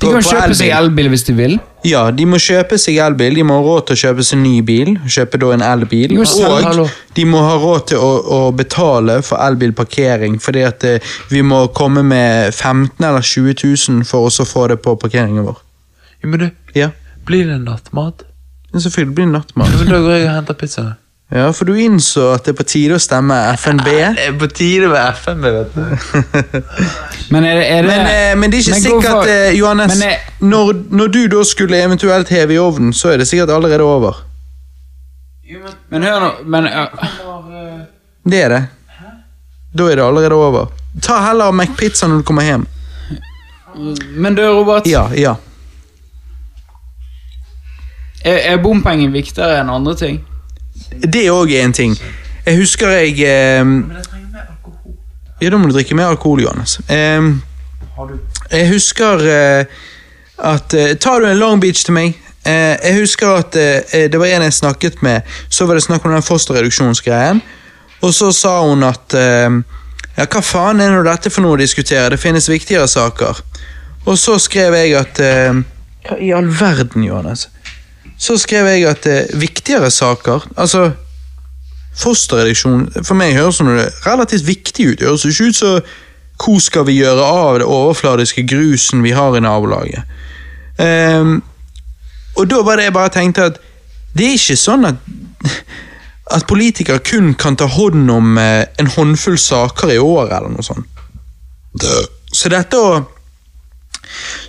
De 0.00 0.08
kan 0.10 0.24
kjøpe 0.24 0.54
seg 0.58 0.72
elbil. 0.74 1.08
hvis 1.12 1.22
de 1.28 1.34
vil. 1.36 1.58
Ja, 1.86 2.10
de 2.14 2.24
må 2.26 2.38
kjøpe 2.42 2.78
seg 2.78 2.96
elbil, 3.02 3.34
de 3.38 3.44
må 3.46 3.58
ha 3.58 3.62
råd 3.66 3.86
til 3.86 3.96
å 3.96 4.00
kjøpe 4.00 4.24
seg 4.26 4.38
ny 4.38 4.54
bil, 4.66 4.92
kjøpe 5.06 5.38
da 5.42 5.50
en 5.54 5.64
elbil, 5.66 6.14
og 6.22 6.90
de 7.14 7.24
må 7.26 7.42
ha 7.42 7.56
råd 7.58 7.86
til 7.90 7.98
å, 8.02 8.10
å 8.22 8.40
betale 8.54 9.18
for 9.26 9.42
elbilparkering, 9.42 10.38
fordi 10.42 10.62
at 10.66 10.86
eh, 10.86 11.12
vi 11.30 11.42
må 11.42 11.64
komme 11.74 12.02
med 12.06 12.54
15 12.54 13.02
eller 13.02 13.22
20 13.22 13.58
000 13.98 14.06
for 14.08 14.30
oss 14.30 14.40
å 14.42 14.46
få 14.46 14.68
det 14.72 14.78
på 14.82 14.94
parkeringen 15.02 15.46
vår. 15.50 15.58
Ja, 16.22 16.28
men 16.30 16.44
du, 16.44 16.48
Ja, 16.78 16.90
blir 17.26 17.46
det 17.50 17.60
nattmat? 17.66 18.22
Ja, 18.72 18.78
selvfølgelig 18.80 19.14
blir 19.14 19.26
det 19.26 19.32
nattmat. 19.36 19.70
Ja, 19.74 19.82
men 19.82 19.90
da 19.92 20.02
går 20.06 20.16
jeg 20.16 20.28
og 20.28 20.34
henter 20.38 20.58
pizza. 20.58 20.84
Ja, 21.32 21.46
for 21.56 21.64
du 21.64 21.72
innså 21.80 22.26
at 22.34 22.44
det 22.44 22.52
er 22.52 22.56
på 22.58 22.64
tide 22.68 22.96
å 22.98 23.00
stemme 23.00 23.36
FNB. 23.56 23.86
Det 23.88 24.24
er 24.26 24.34
på 24.36 24.48
tide 24.52 24.88
med 24.92 25.14
FNB, 25.16 25.46
vet 25.54 25.76
du. 25.76 26.58
Men 27.32 27.46
er 27.48 27.56
det, 27.56 27.62
er 27.72 27.86
det 27.86 27.88
Men, 27.88 28.08
eh, 28.10 28.32
men 28.36 28.52
det 28.52 28.58
er 28.58 28.66
ikke 28.66 28.80
sikkert, 28.82 29.06
hvorfor- 29.06 29.30
eh, 29.32 29.54
Johannes, 29.56 29.94
Men 29.96 30.10
eh, 30.10 30.26
når, 30.44 30.82
når 30.92 31.08
du 31.14 31.20
da 31.32 31.44
skulle 31.48 31.78
eventuelt 31.80 32.28
heve 32.28 32.52
i 32.52 32.58
ovnen, 32.60 32.92
så 32.92 33.14
er 33.14 33.22
det 33.22 33.28
sikkert 33.30 33.50
allerede 33.54 33.86
over. 33.86 34.18
Men 35.88 36.04
hør 36.04 36.20
nå 36.20 36.28
men, 36.48 36.66
uh, 36.68 37.80
Det 38.28 38.42
er 38.42 38.52
det. 38.52 38.60
Da 39.72 39.86
er 39.88 39.96
det 39.96 40.04
allerede 40.04 40.36
over. 40.36 40.68
Ta 41.02 41.16
heller 41.26 41.52
McPizza 41.52 42.08
når 42.08 42.20
du 42.20 42.26
kommer 42.28 42.44
hjem. 42.44 42.66
men 44.16 44.34
du, 44.36 44.42
Robert. 44.52 44.86
Ja, 44.86 45.06
ja. 45.16 45.34
Er, 48.24 48.36
er 48.52 48.60
bompenger 48.62 49.10
viktigere 49.10 49.62
enn 49.62 49.72
andre 49.72 49.96
ting? 49.96 50.20
Det 51.02 51.24
òg 51.32 51.52
er 51.52 51.64
en 51.66 51.72
ting. 51.76 51.94
Jeg 52.46 52.58
husker 52.58 52.90
jeg 52.96 53.20
eh, 53.22 53.64
Ja, 55.42 55.50
da 55.50 55.58
må 55.58 55.68
du 55.68 55.74
drikke 55.76 55.96
mer 55.98 56.12
alkohol, 56.12 56.42
Johannes. 56.44 56.78
Eh, 56.88 57.32
jeg 58.52 58.68
husker 58.72 59.24
eh, 59.28 59.64
at 60.42 60.74
eh, 60.74 60.94
Tar 61.00 61.20
du 61.22 61.28
en 61.28 61.38
Long 61.38 61.60
Beach 61.62 61.84
til 61.86 61.96
meg? 61.96 62.18
Eh, 62.44 62.74
jeg 62.82 62.98
husker 63.00 63.36
at 63.38 63.56
eh, 63.58 64.08
det 64.10 64.18
var 64.18 64.32
en 64.32 64.46
jeg 64.48 64.56
snakket 64.58 65.02
med, 65.06 65.28
så 65.48 65.66
var 65.66 65.78
det 65.78 65.84
snakk 65.84 66.06
om 66.06 66.14
den 66.16 66.24
fosterreduksjonsgreien. 66.26 67.42
Og 68.02 68.14
så 68.14 68.32
sa 68.34 68.56
hun 68.66 68.82
at 68.86 69.14
eh, 69.14 69.60
Ja, 70.16 70.26
hva 70.26 70.42
faen 70.44 70.82
er 70.82 70.90
nå 70.92 71.04
dette 71.06 71.30
for 71.32 71.44
noe 71.44 71.54
å 71.56 71.60
diskutere? 71.60 72.10
Det 72.12 72.20
finnes 72.20 72.50
viktigere 72.50 72.88
saker. 72.90 73.38
Og 74.04 74.18
så 74.18 74.34
skrev 74.42 74.74
jeg 74.76 74.96
at 74.98 75.20
eh, 75.22 75.62
Hva 76.08 76.18
i 76.18 76.32
all 76.34 76.50
verden, 76.50 77.06
Johannes? 77.06 77.46
Så 78.22 78.36
skrev 78.38 78.68
jeg 78.70 78.86
at 78.86 79.06
eh, 79.10 79.32
viktigere 79.40 79.90
saker 79.90 80.44
Altså 80.56 80.92
Fosterreduksjon 81.98 82.86
for 83.02 83.18
meg 83.18 83.34
høres 83.36 83.58
som 83.58 83.68
noe 83.68 83.82
relativt 84.06 84.46
viktig 84.46 84.86
ut. 84.86 84.98
Det 85.00 85.08
høres 85.08 85.26
ikke 85.28 85.50
ut 85.50 85.58
som 85.58 85.90
hvor 86.42 86.62
skal 86.64 86.86
vi 86.88 86.94
gjøre 86.96 87.22
av 87.22 87.58
det 87.60 87.66
overfladiske 87.68 88.46
grusen 88.48 89.02
vi 89.04 89.12
har 89.12 89.36
i 89.36 89.42
nabolaget. 89.44 90.08
Um, 90.80 91.42
og 92.40 92.48
da 92.50 92.62
var 92.64 92.80
det 92.80 92.88
jeg 92.88 92.94
bare 92.96 93.12
tenkte 93.12 93.44
at 93.50 93.60
det 94.16 94.26
er 94.26 94.38
ikke 94.38 94.56
sånn 94.58 94.88
at 94.88 95.04
at 96.36 96.46
politikere 96.48 97.02
kun 97.04 97.34
kan 97.38 97.56
ta 97.60 97.66
hånd 97.68 98.10
om 98.10 98.38
eh, 98.40 98.64
en 98.80 98.90
håndfull 98.94 99.38
saker 99.38 99.92
i 99.92 99.98
året, 100.00 100.32
eller 100.38 100.54
noe 100.54 100.64
sånt. 100.64 100.88
Så 102.32 102.48
dette 102.52 102.78
å 102.78 103.02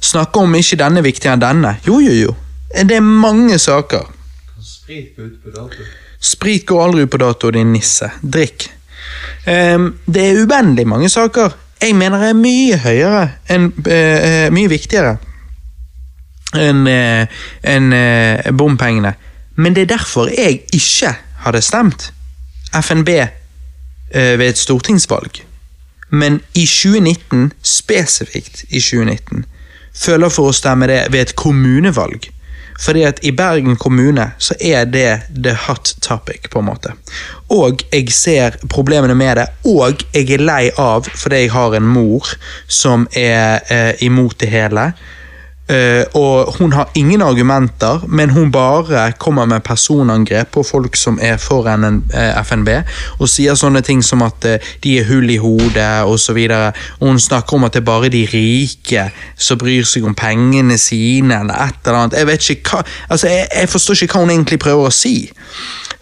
snakke 0.03 0.43
om 0.43 0.56
ikke 0.56 0.80
denne 0.80 1.02
er 1.02 1.06
viktigere 1.06 1.38
enn 1.38 1.43
denne 1.43 1.76
Jo, 1.88 2.00
jo, 2.03 2.14
jo. 2.16 2.34
Det 2.74 2.95
er 2.98 3.06
mange 3.06 3.60
saker. 3.60 4.08
Sprit 6.24 6.66
går 6.66 6.84
aldri 6.84 7.03
ut 7.06 7.11
på 7.11 7.22
dato, 7.22 7.52
din 7.52 7.74
nisse. 7.74 8.10
Drikk. 8.22 8.69
Um, 9.48 9.93
det 10.06 10.24
er 10.24 10.40
uendelig 10.45 10.88
mange 10.88 11.10
saker 11.11 11.52
jeg 11.84 11.95
mener 11.95 12.22
det 12.22 12.30
er 12.32 12.40
mye 12.40 12.77
høyere 12.80 13.24
enn 13.52 13.66
uh, 13.76 14.48
Mye 14.56 14.72
viktigere 14.72 15.18
enn 16.53 16.85
uh, 16.85 17.40
en, 17.66 17.88
uh, 17.98 18.52
bompengene. 18.56 19.16
Men 19.58 19.76
det 19.76 19.88
er 19.88 19.95
derfor 19.95 20.30
jeg 20.32 20.61
ikke 20.74 21.16
hadde 21.43 21.61
stemt 21.66 22.11
FNB 22.74 23.10
eh, 23.10 24.34
ved 24.40 24.48
et 24.48 24.58
stortingsvalg. 24.58 25.43
Men 26.10 26.40
i 26.53 26.66
2019, 26.66 27.52
spesifikt 27.61 28.64
i 28.69 28.82
2019, 28.82 29.43
føler 29.93 30.34
for 30.34 30.50
å 30.50 30.56
stemme 30.58 30.88
det 30.90 31.03
ved 31.14 31.19
et 31.22 31.35
kommunevalg. 31.38 32.30
Fordi 32.80 33.03
at 33.08 33.19
i 33.22 33.32
Bergen 33.32 33.76
kommune 33.76 34.32
så 34.38 34.56
er 34.60 34.85
det 34.85 35.22
the 35.43 35.53
hot 35.68 35.95
topic, 36.02 36.50
på 36.50 36.60
en 36.60 36.66
måte. 36.66 36.93
Og 37.53 37.84
jeg 37.93 38.14
ser 38.14 38.58
problemene 38.69 39.16
med 39.16 39.38
det, 39.38 39.48
og 39.69 40.06
jeg 40.14 40.30
er 40.34 40.45
lei 40.45 40.72
av, 40.77 41.08
fordi 41.10 41.43
jeg 41.45 41.53
har 41.53 41.76
en 41.77 41.90
mor 41.95 42.34
som 42.68 43.08
er 43.16 43.61
eh, 43.69 43.92
imot 44.06 44.40
det 44.42 44.50
hele. 44.53 44.92
Eh, 45.69 46.03
og 46.14 46.58
hun 46.58 46.74
har 46.74 46.90
ingen 46.95 47.22
argumenter, 47.22 48.03
men 48.08 48.30
hun 48.30 48.51
bare 48.51 49.11
kommer 49.11 49.45
med 49.45 49.64
personangrep 49.64 50.48
på 50.51 50.64
folk 50.64 50.95
som 50.95 51.19
er 51.22 51.38
for 51.38 51.67
eh, 51.67 52.43
FNB, 52.43 52.69
og 53.19 53.30
sier 53.32 53.56
sånne 53.56 53.82
ting 53.82 54.01
som 54.03 54.22
at 54.27 54.43
uh, 54.43 54.74
de 54.83 54.98
er 55.00 55.08
hull 55.08 55.30
i 55.32 55.38
hodet 55.40 56.03
osv. 56.03 56.40
Hun 57.00 57.19
snakker 57.19 57.56
om 57.56 57.64
at 57.64 57.74
det 57.74 57.80
er 57.80 57.88
bare 57.88 58.11
de 58.11 58.25
rike 58.33 59.08
som 59.38 59.58
bryr 59.58 59.88
seg 59.88 60.03
om 60.03 60.16
pengene 60.16 60.77
sine, 60.77 61.40
eller 61.40 61.56
et 61.56 61.80
eller 61.88 62.00
annet. 62.01 62.19
Jeg 62.19 62.27
vet 62.27 62.50
ikke 62.50 62.75
hva, 62.75 62.83
altså 63.08 63.32
jeg, 63.32 63.48
jeg 63.56 63.72
forstår 63.72 64.03
ikke 64.03 64.17
hva 64.19 64.25
hun 64.25 64.35
egentlig 64.35 64.59
prøver 64.59 64.92
å 64.92 64.93
si. 65.00 65.16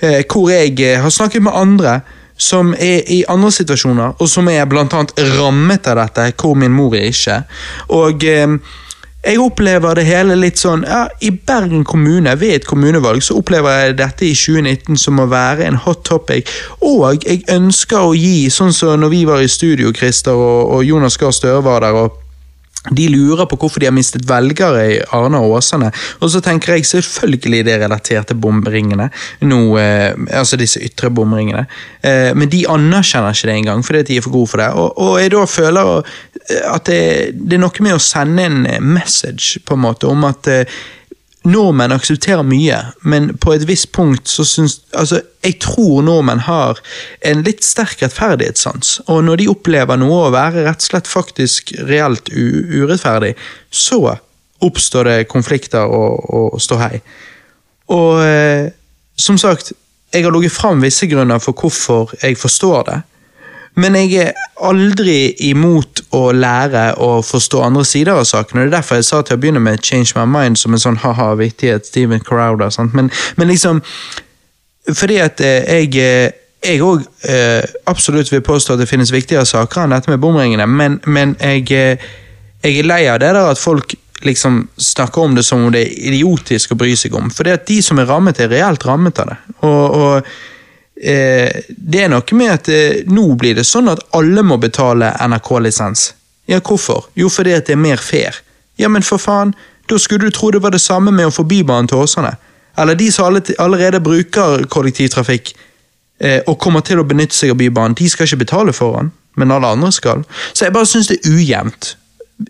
Uh, 0.02 0.24
hvor 0.26 0.50
jeg 0.50 0.98
har 1.06 1.14
snakket 1.14 1.46
med 1.46 1.54
andre 1.54 2.00
som 2.42 2.74
er 2.74 3.06
i 3.14 3.22
andre 3.30 3.54
situasjoner, 3.54 4.18
og 4.18 4.30
som 4.30 4.50
er 4.50 4.66
blant 4.66 4.98
annet 4.98 5.14
rammet 5.38 5.86
av 5.86 6.02
dette, 6.02 6.32
hvor 6.42 6.58
min 6.58 6.74
mor 6.74 6.98
er 6.98 7.12
ikke. 7.14 7.44
Og 7.94 8.26
jeg 9.22 9.38
opplever 9.42 10.00
det 10.00 10.08
hele 10.08 10.36
litt 10.40 10.58
sånn 10.58 10.82
ja, 10.88 11.04
I 11.22 11.30
Bergen 11.32 11.84
kommune, 11.86 12.34
ved 12.42 12.56
et 12.56 12.66
kommunevalg, 12.70 13.22
så 13.22 13.38
opplever 13.38 13.84
jeg 13.84 14.00
dette 14.00 14.26
i 14.26 14.34
2019 14.34 14.98
som 14.98 15.22
å 15.22 15.28
være 15.30 15.68
en 15.68 15.78
hot 15.84 16.02
topic. 16.08 16.50
Og 16.82 17.22
jeg 17.28 17.44
ønsker 17.54 18.02
å 18.02 18.16
gi, 18.18 18.50
sånn 18.50 18.74
som 18.74 18.98
når 19.02 19.14
vi 19.14 19.22
var 19.30 19.44
i 19.44 19.52
studio, 19.52 19.94
Christer 19.94 20.34
og, 20.34 20.74
og 20.74 20.86
Jonas 20.88 21.20
Gahr 21.22 21.36
Støre 21.36 21.62
var 21.66 21.86
der. 21.86 22.02
og 22.02 22.21
de 22.90 23.06
lurer 23.14 23.46
på 23.46 23.60
hvorfor 23.62 23.82
de 23.82 23.86
har 23.86 23.94
mistet 23.94 24.24
velgere 24.26 24.86
i 24.90 24.96
Arne 25.14 25.38
og 25.44 25.60
Åsane. 25.60 25.92
Og 26.20 26.32
så 26.34 26.42
tenker 26.42 26.74
jeg 26.74 26.88
selvfølgelig 26.90 27.60
det 27.68 27.76
er 27.76 27.84
relatert 27.84 28.32
til 28.32 28.40
bomringene. 28.42 29.12
Nå, 29.46 29.60
eh, 29.78 30.16
altså 30.40 30.58
disse 30.58 30.82
ytre 30.82 31.12
bomringene. 31.14 31.68
Eh, 32.02 32.32
men 32.34 32.50
de 32.50 32.64
anerkjenner 32.66 33.38
ikke 33.38 33.52
det 33.52 33.58
engang, 33.60 33.86
fordi 33.86 34.02
de 34.10 34.18
er 34.18 34.26
for 34.26 34.34
gode 34.34 34.54
for 34.54 34.64
det. 34.64 34.72
Og, 34.74 34.98
og 34.98 35.20
jeg 35.22 35.34
da 35.36 35.46
føler 35.46 35.92
at 36.72 36.90
det, 36.90 37.04
det, 37.38 37.60
er 37.60 37.62
noe 37.62 37.86
med 37.86 38.00
å 38.00 38.02
sende 38.02 38.48
en 38.50 38.66
message 38.82 39.62
på 39.66 39.78
en 39.78 39.86
måte 39.86 40.10
om 40.10 40.26
at 40.26 40.50
eh, 40.50 40.82
Nordmenn 41.42 41.94
aksepterer 41.96 42.46
mye, 42.46 42.78
men 43.02 43.32
på 43.42 43.56
et 43.56 43.64
visst 43.66 43.90
punkt 43.96 44.30
så 44.30 44.46
syns 44.46 44.76
Altså, 44.94 45.24
jeg 45.42 45.58
tror 45.64 46.04
nordmenn 46.06 46.44
har 46.46 46.78
en 47.26 47.42
litt 47.46 47.66
sterk 47.66 48.04
rettferdighetssans, 48.04 49.00
og 49.10 49.24
når 49.26 49.42
de 49.42 49.48
opplever 49.50 49.98
noe 49.98 50.28
å 50.28 50.34
være 50.36 50.68
rett 50.68 50.84
og 50.84 50.90
slett 50.92 51.10
faktisk 51.10 51.74
reelt 51.90 52.30
urettferdig, 52.30 53.34
så 53.74 54.18
oppstår 54.62 55.10
det 55.10 55.30
konflikter 55.32 55.90
og, 55.90 56.30
og 56.30 56.62
ståhei. 56.62 57.02
Og 57.90 58.22
eh, 58.22 58.70
som 59.18 59.40
sagt, 59.42 59.74
jeg 60.14 60.26
har 60.26 60.34
ligget 60.36 60.54
fram 60.54 60.84
visse 60.84 61.08
grunner 61.10 61.42
for 61.42 61.58
hvorfor 61.58 62.14
jeg 62.22 62.38
forstår 62.38 62.86
det. 62.92 63.00
Men 63.80 63.96
jeg 63.96 64.18
er 64.20 64.34
aldri 64.68 65.32
imot 65.48 66.04
å 66.18 66.26
lære 66.36 66.92
å 67.00 67.22
forstå 67.24 67.62
andre 67.64 67.86
sider 67.88 68.18
av 68.20 68.26
saken. 68.28 68.60
og 68.60 68.66
Det 68.66 68.72
er 68.74 68.76
derfor 68.78 69.00
jeg 69.00 69.08
sa 69.08 69.22
til 69.22 69.38
å 69.38 69.42
begynne 69.42 69.64
med 69.64 69.84
Change 69.84 70.12
My 70.18 70.26
Mind 70.28 70.60
som 70.60 70.76
en 70.76 70.84
sånn 70.84 71.00
ha-ha 71.06 71.32
vittighet. 71.40 71.88
Steven 71.88 72.20
Crowder. 72.20 72.70
Sant? 72.70 72.94
Men, 72.94 73.12
men 73.38 73.48
liksom 73.48 73.82
Fordi 74.98 75.18
at 75.22 75.40
eh, 75.46 75.86
jeg 75.86 76.34
jeg 76.62 76.82
òg 76.86 77.02
eh, 77.26 77.64
absolutt 77.90 78.30
vil 78.32 78.44
påstå 78.46 78.76
at 78.76 78.84
det 78.84 78.90
finnes 78.90 79.12
viktigere 79.14 79.48
saker 79.50 79.84
enn 79.84 79.96
dette 79.96 80.12
med 80.12 80.22
bomringene, 80.22 80.68
men, 80.70 81.00
men 81.10 81.34
jeg, 81.42 81.66
eh, 81.74 82.04
jeg, 82.62 82.76
er 82.78 82.90
lei 82.90 83.02
av 83.10 83.18
det 83.24 83.32
der 83.34 83.50
at 83.50 83.62
folk 83.62 83.96
liksom 84.22 84.68
snakker 84.78 85.26
om 85.26 85.36
det 85.36 85.46
som 85.48 85.66
om 85.66 85.72
det 85.74 85.82
er 85.88 85.96
idiotisk 86.12 86.76
å 86.76 86.78
bry 86.78 86.94
seg 87.00 87.16
om. 87.18 87.32
For 87.34 87.50
de 87.50 87.80
som 87.82 87.98
er 87.98 88.10
rammet, 88.10 88.40
er 88.40 88.52
reelt 88.54 88.86
rammet 88.86 89.24
av 89.24 89.32
det. 89.32 89.40
Og, 89.66 89.82
og 89.98 90.12
eh, 90.20 90.36
det 91.02 92.04
er 92.04 92.10
noe 92.12 92.38
med 92.38 92.52
at 92.54 92.70
eh, 92.70 93.02
nå 93.10 93.24
blir 93.40 93.56
det 93.58 93.66
sånn 93.66 93.90
at 93.90 94.04
alle 94.18 94.44
må 94.46 94.60
betale 94.62 95.10
NRK-lisens. 95.18 96.12
Ja, 96.50 96.60
hvorfor? 96.60 97.08
Jo, 97.18 97.30
fordi 97.30 97.56
at 97.58 97.66
det 97.70 97.74
er 97.74 97.82
mer 97.82 98.02
fair. 98.02 98.38
Ja, 98.78 98.90
men 98.90 99.06
for 99.06 99.22
faen, 99.22 99.56
da 99.90 99.98
skulle 99.98 100.30
du 100.30 100.36
tro 100.36 100.52
det 100.54 100.62
var 100.62 100.74
det 100.76 100.82
samme 100.82 101.12
med 101.12 101.30
å 101.30 101.34
få 101.34 101.46
Bybanen 101.48 101.90
til 101.90 102.04
Åsane. 102.04 102.36
Eller 102.78 102.96
de 102.96 103.10
som 103.12 103.28
allerede 103.60 104.00
bruker 104.04 104.68
kollektivtrafikk 104.72 105.56
eh, 106.22 106.40
og 106.46 106.60
kommer 106.62 106.86
til 106.86 107.02
å 107.02 107.08
benytte 107.08 107.36
seg 107.36 107.56
av 107.56 107.60
Bybanen, 107.60 107.98
de 107.98 108.10
skal 108.10 108.30
ikke 108.30 108.44
betale 108.46 108.76
for 108.76 109.00
den, 109.00 109.12
men 109.42 109.52
alle 109.52 109.74
andre 109.74 109.92
skal. 109.96 110.24
Så 110.54 110.68
jeg 110.68 110.76
bare 110.78 110.90
syns 110.90 111.10
det 111.12 111.20
er 111.22 111.34
ujevnt. 111.34 111.96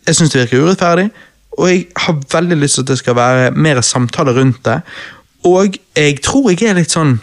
Jeg 0.07 0.17
syns 0.17 0.35
det 0.35 0.43
virker 0.43 0.67
urettferdig, 0.67 1.09
og 1.57 1.67
jeg 1.71 1.87
har 2.03 2.21
veldig 2.31 2.59
lyst 2.61 2.79
til 2.79 2.85
at 2.85 2.93
det 2.93 3.01
skal 3.01 3.17
være 3.17 3.51
mer 3.51 3.81
samtale 3.83 4.35
rundt 4.35 4.63
det. 4.67 4.81
Og 5.47 5.75
jeg 5.97 6.21
tror 6.23 6.51
jeg 6.51 6.69
er 6.69 6.77
litt 6.77 6.93
sånn 6.93 7.17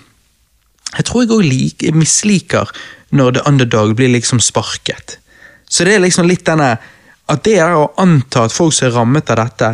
jeg 0.97 1.05
tror 1.05 1.25
jeg 1.25 1.33
òg 1.35 1.45
like, 1.45 1.93
misliker 1.93 2.71
når 3.11 3.37
The 3.37 3.43
Underdog 3.49 3.95
blir 3.97 4.13
liksom 4.13 4.41
sparket. 4.41 5.19
Så 5.69 5.85
det 5.85 5.97
er 5.97 6.05
liksom 6.05 6.29
litt 6.29 6.47
denne 6.49 6.77
At 7.29 7.43
det 7.45 7.59
er 7.61 7.75
å 7.77 7.91
anta 8.01 8.47
at 8.47 8.55
folk 8.55 8.73
som 8.73 8.87
er 8.87 8.95
rammet 8.95 9.29
av 9.29 9.37
dette, 9.37 9.67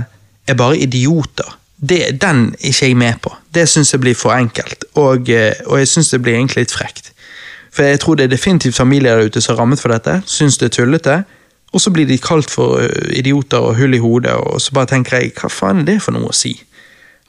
er 0.51 0.57
bare 0.59 0.75
idioter. 0.83 1.53
Det, 1.79 2.17
den 2.19 2.49
er 2.59 2.67
ikke 2.73 2.89
jeg 2.89 2.97
med 2.99 3.21
på. 3.23 3.31
Det 3.55 3.69
syns 3.71 3.93
jeg 3.95 4.01
blir 4.03 4.17
for 4.19 4.35
enkelt, 4.35 4.83
og, 4.99 5.31
eh, 5.31 5.61
og 5.69 5.79
jeg 5.79 5.89
syns 5.93 6.11
det 6.11 6.19
blir 6.25 6.35
egentlig 6.35 6.65
litt 6.65 6.75
frekt. 6.75 7.13
For 7.71 7.87
jeg 7.87 8.01
tror 8.03 8.19
det 8.19 8.27
er 8.27 8.33
definitivt 8.35 8.75
familier 8.75 9.15
der 9.15 9.31
ute 9.31 9.43
som 9.43 9.55
er 9.55 9.61
rammet 9.61 9.79
for 9.79 9.95
dette, 9.95 10.17
syns 10.27 10.59
det 10.59 10.73
er 10.73 10.75
tullete, 10.81 11.17
og 11.75 11.83
så 11.83 11.91
blir 11.95 12.11
de 12.11 12.19
kalt 12.19 12.51
for 12.51 12.83
eh, 12.83 13.19
idioter 13.19 13.63
og 13.71 13.79
hull 13.79 13.95
i 13.95 14.03
hodet, 14.03 14.35
og 14.35 14.59
så 14.63 14.75
bare 14.75 14.91
tenker 14.91 15.21
jeg 15.21 15.35
hva 15.39 15.51
faen 15.51 15.85
er 15.85 15.89
det 15.93 16.01
for 16.03 16.15
noe 16.19 16.31
å 16.31 16.35
si? 16.35 16.57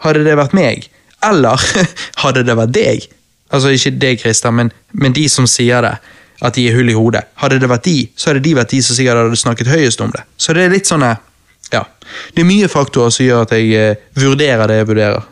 Hadde 0.05 0.25
det 0.25 0.37
vært 0.41 0.57
meg? 0.57 0.89
Eller 1.25 1.61
hadde 2.23 2.45
det 2.49 2.57
vært 2.57 2.73
deg? 2.77 3.07
Altså 3.53 3.73
ikke 3.75 3.93
deg, 4.01 4.19
Christian, 4.19 4.55
men, 4.57 4.71
men, 4.93 5.13
de 5.13 5.27
som 5.29 5.47
sier 5.49 5.85
det. 5.85 5.95
At 6.43 6.57
de 6.57 6.65
er 6.67 6.75
hull 6.75 6.89
i 6.91 6.97
hodet. 6.97 7.23
Hadde 7.39 7.61
det 7.61 7.69
vært 7.71 7.85
de, 7.87 7.99
så 8.19 8.31
hadde 8.31 8.43
de 8.43 8.55
vært 8.57 8.73
de 8.73 8.81
som 8.83 8.97
sikkert 8.97 9.21
hadde 9.21 9.39
snakket 9.39 9.71
høyest 9.71 10.01
om 10.03 10.11
det. 10.11 10.25
Så 10.37 10.55
det 10.55 10.65
er 10.65 10.73
litt 10.75 10.89
sånn 10.89 11.05
Ja. 11.73 11.85
Det 12.35 12.43
er 12.43 12.47
mye 12.47 12.67
faktorer 12.69 13.13
som 13.13 13.25
gjør 13.25 13.47
at 13.47 13.55
jeg 13.55 13.71
eh, 13.73 14.03
vurderer 14.19 14.69
det 14.69 14.81
jeg 14.81 14.87
vurderer. 14.91 15.23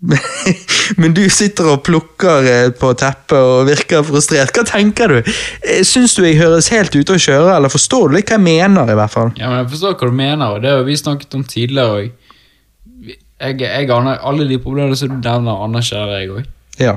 Men 1.00 1.12
du 1.12 1.26
sitter 1.28 1.66
og 1.74 1.82
plukker 1.84 2.46
eh, 2.48 2.70
på 2.72 2.92
teppet 2.96 3.36
og 3.36 3.66
virker 3.68 4.06
frustrert. 4.06 4.54
Hva 4.56 4.64
tenker 4.68 5.12
du? 5.12 5.18
Eh, 5.20 5.82
syns 5.84 6.14
du 6.16 6.22
jeg 6.24 6.38
høres 6.40 6.70
helt 6.72 6.94
ute 6.96 7.18
å 7.18 7.20
kjøre, 7.20 7.58
eller 7.58 7.72
forstår 7.72 8.08
du 8.08 8.16
litt 8.16 8.30
hva 8.30 8.38
jeg 8.38 8.46
mener? 8.46 8.94
i 8.94 8.96
hvert 8.96 9.12
fall? 9.12 9.34
Ja, 9.36 9.50
men 9.50 9.64
Jeg 9.64 9.72
forstår 9.74 9.98
hva 9.98 10.08
du 10.08 10.16
mener, 10.22 10.46
og 10.54 10.64
det 10.64 10.72
har 10.72 10.86
vi 10.86 10.96
snakket 10.96 11.36
om 11.36 11.44
tidligere 11.44 11.98
òg 11.98 12.16
jeg, 13.40 13.60
jeg 13.60 13.90
aner 13.90 14.20
alle 14.26 14.48
de 14.48 14.58
problemene 14.60 14.96
som 14.96 15.08
du 15.08 15.16
nevner, 15.16 15.64
anerkjenner 15.64 16.20
jeg 16.20 16.34
òg. 16.34 16.50
Ja. 16.80 16.96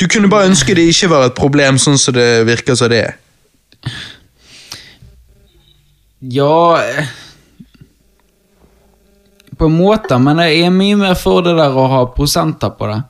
Du 0.00 0.06
kunne 0.08 0.30
bare 0.32 0.48
ønske 0.48 0.74
det 0.76 0.86
ikke 0.88 1.10
var 1.12 1.26
et 1.28 1.36
problem, 1.36 1.78
sånn 1.78 2.00
som 2.00 2.16
det 2.16 2.46
virker 2.48 2.78
som 2.78 2.88
det 2.92 3.02
er. 3.04 3.18
Ja 6.20 6.76
eh, 6.80 7.06
På 9.56 9.68
en 9.68 9.76
måte, 9.76 10.16
men 10.20 10.40
jeg 10.44 10.64
er 10.64 10.72
mye 10.72 10.96
mer 11.00 11.16
for 11.20 11.44
det 11.44 11.52
der 11.56 11.76
å 11.76 11.86
ha 11.92 12.00
prosenter 12.14 12.72
på 12.76 12.88
det. 12.88 13.00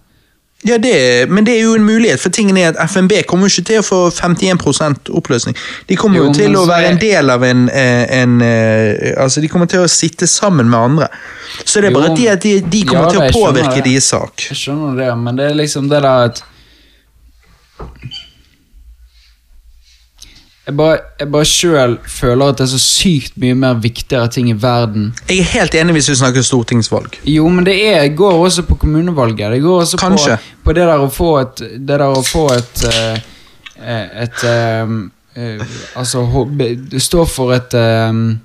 Ja, 0.63 0.79
det, 0.79 1.27
men 1.29 1.47
det 1.47 1.55
er 1.57 1.63
jo 1.63 1.75
en 1.75 1.85
mulighet, 1.85 2.21
for 2.21 2.29
tingen 2.29 2.57
er 2.61 2.75
at 2.75 2.91
FNB 2.91 3.13
kommer 3.29 3.49
ikke 3.49 3.65
til 3.65 3.79
å 3.81 3.85
få 3.85 4.01
51% 4.13 5.09
oppløsning. 5.17 5.57
De 5.89 5.97
kommer 5.97 6.21
jo, 6.21 6.27
jo 6.29 6.35
til 6.37 6.59
å 6.61 6.67
være 6.69 6.91
en 6.93 7.01
del 7.01 7.33
av 7.33 7.47
en, 7.49 7.63
eh, 7.73 8.03
en, 8.21 8.35
en, 8.37 8.43
eh, 8.45 9.15
Altså, 9.17 9.41
de 9.41 9.49
kommer 9.49 9.71
til 9.73 9.87
å 9.87 9.89
sitte 9.89 10.29
sammen 10.29 10.69
med 10.69 10.79
andre. 10.79 11.09
Så 11.65 11.81
det 11.81 11.89
er 11.89 11.97
bare 11.97 12.13
jo, 12.13 12.29
at 12.29 12.45
de, 12.45 12.59
de 12.61 12.83
kommer 12.85 13.09
ja, 13.09 13.11
til 13.15 13.23
å 13.25 13.47
påvirke 13.47 13.81
deres 13.87 14.13
sak. 14.13 14.51
Jeg 14.51 14.61
skjønner 14.61 15.01
det, 15.01 15.09
men 15.23 15.41
det 15.41 15.49
er 15.49 15.57
liksom 15.63 15.89
det 15.89 16.03
der 16.05 16.29
at 16.29 16.45
Jeg 20.71 20.77
bare, 20.79 20.99
jeg 21.19 21.31
bare 21.35 21.47
sjøl 21.51 21.97
føler 22.07 22.53
at 22.53 22.59
det 22.61 22.65
er 22.69 22.71
så 22.71 22.79
sykt 22.79 23.37
mye 23.43 23.57
mer 23.59 23.75
viktigere 23.83 24.29
ting 24.31 24.51
i 24.53 24.55
verden. 24.63 25.09
Jeg 25.27 25.41
er 25.43 25.49
helt 25.57 25.75
enig 25.81 25.97
hvis 25.97 26.11
vi 26.13 26.15
snakker 26.21 26.45
stortingsvalg. 26.47 27.17
Jo, 27.27 27.49
men 27.51 27.67
det 27.67 27.75
er, 27.91 28.05
går 28.15 28.37
også 28.45 28.63
på 28.69 28.77
kommunevalget. 28.85 29.51
Det 29.57 29.63
går 29.65 29.81
også. 29.83 29.99
På, 29.99 30.37
på 30.69 30.75
det 30.79 30.85
der 30.87 31.03
å 31.03 31.09
få 31.11 31.31
et, 31.41 31.63
det 31.75 31.89
der 31.99 32.07
å 32.07 32.23
få 32.23 32.45
et 32.55 32.85
et, 32.87 33.27
eh, 33.81 34.23
et 34.23 34.43
ehm, 34.45 35.11
eh, 35.35 35.61
Altså 35.97 36.23
ho- 36.29 36.47
Det 36.59 37.01
står 37.03 37.27
for 37.27 37.53
et 37.57 37.75
um, 37.75 38.39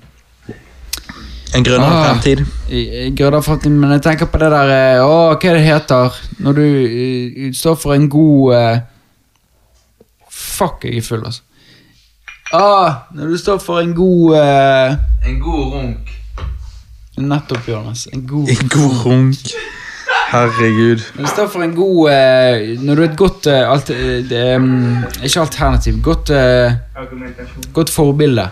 En 1.54 1.64
grønnere 1.64 1.92
Ah. 1.92 2.04
fremtid. 2.14 2.42
i- 2.70 3.06
i 3.06 3.10
grønn 3.14 3.42
fremtid, 3.42 3.70
men 3.70 3.90
jeg 3.92 4.02
tenker 4.02 4.26
på 4.32 4.38
det 4.42 4.50
der 4.50 4.70
eh, 4.96 5.04
Å, 5.04 5.36
hva 5.38 5.50
er 5.50 5.54
det 5.60 5.64
heter 5.66 6.12
når 6.40 6.52
du 6.58 6.62
eh, 6.86 7.52
står 7.52 7.76
for 7.76 7.94
en 7.94 8.08
god 8.08 8.54
uh, 8.54 8.78
Fuck, 10.30 10.84
jeg 10.84 10.96
er 10.98 11.02
full, 11.06 11.22
altså. 11.24 11.42
Ah, 12.54 12.92
når 13.14 13.26
du 13.26 13.38
står 13.38 13.58
for 13.58 13.80
en 13.82 13.94
god 13.94 14.36
eh, 14.38 14.92
En 15.26 15.40
god 15.42 15.72
runk. 15.74 16.12
Nettopp, 17.18 17.68
Jonas. 17.68 18.06
En 18.12 18.22
god 18.28 18.48
En 18.52 18.68
god 18.70 19.00
runk. 19.06 19.50
Herregud. 20.30 21.02
Når 21.16 21.24
du 21.24 21.30
står 21.30 21.48
for 21.48 21.62
en 21.62 21.74
god 21.74 22.10
eh, 22.10 22.78
Når 22.82 22.94
du 22.94 23.02
er 23.02 23.08
et 23.10 23.18
godt 23.18 23.46
eh, 23.50 23.64
alt, 23.72 23.90
eh, 23.90 24.22
det, 24.30 24.38
er, 24.52 24.58
mm, 24.58 25.04
Ikke 25.24 25.40
alternativ. 25.40 25.98
Godt, 26.02 26.30
eh, 26.30 26.72
godt 27.74 27.90
forbilde. 27.90 28.48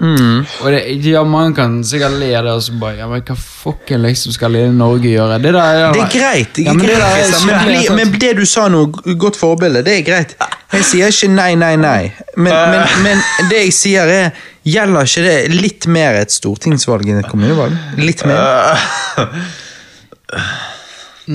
Mm. 0.00 0.46
Og 0.64 0.70
det, 0.72 0.78
ja, 1.04 1.20
mange 1.28 1.52
kan 1.58 1.74
sikkert 1.84 2.14
le 2.16 2.30
av 2.38 2.46
det 2.46 2.52
og 2.56 2.62
så 2.64 2.72
bare 2.80 2.96
Ja, 3.02 3.06
men 3.10 3.20
hva 3.28 3.34
fucken 3.36 4.00
liksom 4.06 4.32
skal 4.32 4.54
lille 4.56 4.70
Norge 4.72 5.10
gjøre? 5.12 5.36
Det 5.44 5.52
der 5.52 5.60
er, 5.60 5.92
Det 5.92 6.00
er 6.06 6.14
greit, 6.14 6.54
det 6.56 6.64
Ja, 6.64 6.72
men 6.72 6.86
det 6.88 6.94
greit 6.96 7.34
er 7.34 7.44
men, 7.44 7.58
bli- 7.66 7.96
men 7.98 8.14
det 8.22 8.30
du 8.38 8.46
sa 8.48 8.64
nå, 8.72 8.86
godt 9.20 9.36
forbilde, 9.36 9.82
det 9.84 9.98
er 9.98 10.06
greit. 10.06 10.32
Jeg 10.72 10.86
sier 10.88 11.12
ikke 11.12 11.28
nei, 11.34 11.50
nei, 11.60 11.74
nei. 11.76 12.12
Men, 12.36 12.54
men, 12.72 12.96
men 13.04 13.20
det 13.52 13.66
jeg 13.66 13.76
sier 13.76 14.14
er 14.16 14.30
Gjelder 14.70 15.06
ikke 15.08 15.22
det 15.24 15.36
litt 15.56 15.86
mer 15.88 16.18
et 16.20 16.32
stortingsvalg 16.32 17.06
enn 17.08 17.20
et 17.22 17.28
kommunevalg? 17.32 17.76
Litt 18.00 18.24
mer? 18.28 18.80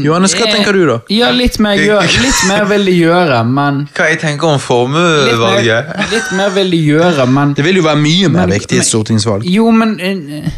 Johannes, 0.04 0.34
hva 0.36 0.48
tenker 0.52 0.74
du, 0.76 0.82
da? 0.90 0.98
Ja, 1.14 1.30
litt 1.32 1.60
mer, 1.64 1.80
gjør, 1.80 2.02
litt 2.26 2.42
mer 2.50 2.66
vil 2.72 2.86
de 2.90 2.96
gjøre, 2.98 3.40
men 3.48 3.84
Hva 3.96 4.10
jeg 4.12 4.20
tenker 4.24 4.50
om 4.50 4.58
Litt 4.58 4.62
mer, 4.62 4.66
formuevalget? 4.68 5.94
litt 6.12 6.32
mer 6.36 6.50
vil 6.58 6.72
de 6.76 6.82
gjøre, 6.90 7.28
men 7.32 7.54
Det 7.56 7.64
vil 7.66 7.80
jo 7.82 7.86
være 7.88 8.02
mye 8.04 8.30
mer 8.34 8.48
Men- 8.48 8.58
viktig 8.60 8.80
i 8.80 8.84
et 8.84 8.90
stortingsvalg. 8.90 9.46
Jo, 9.48 9.70
men 9.72 10.00
eh, 10.00 10.50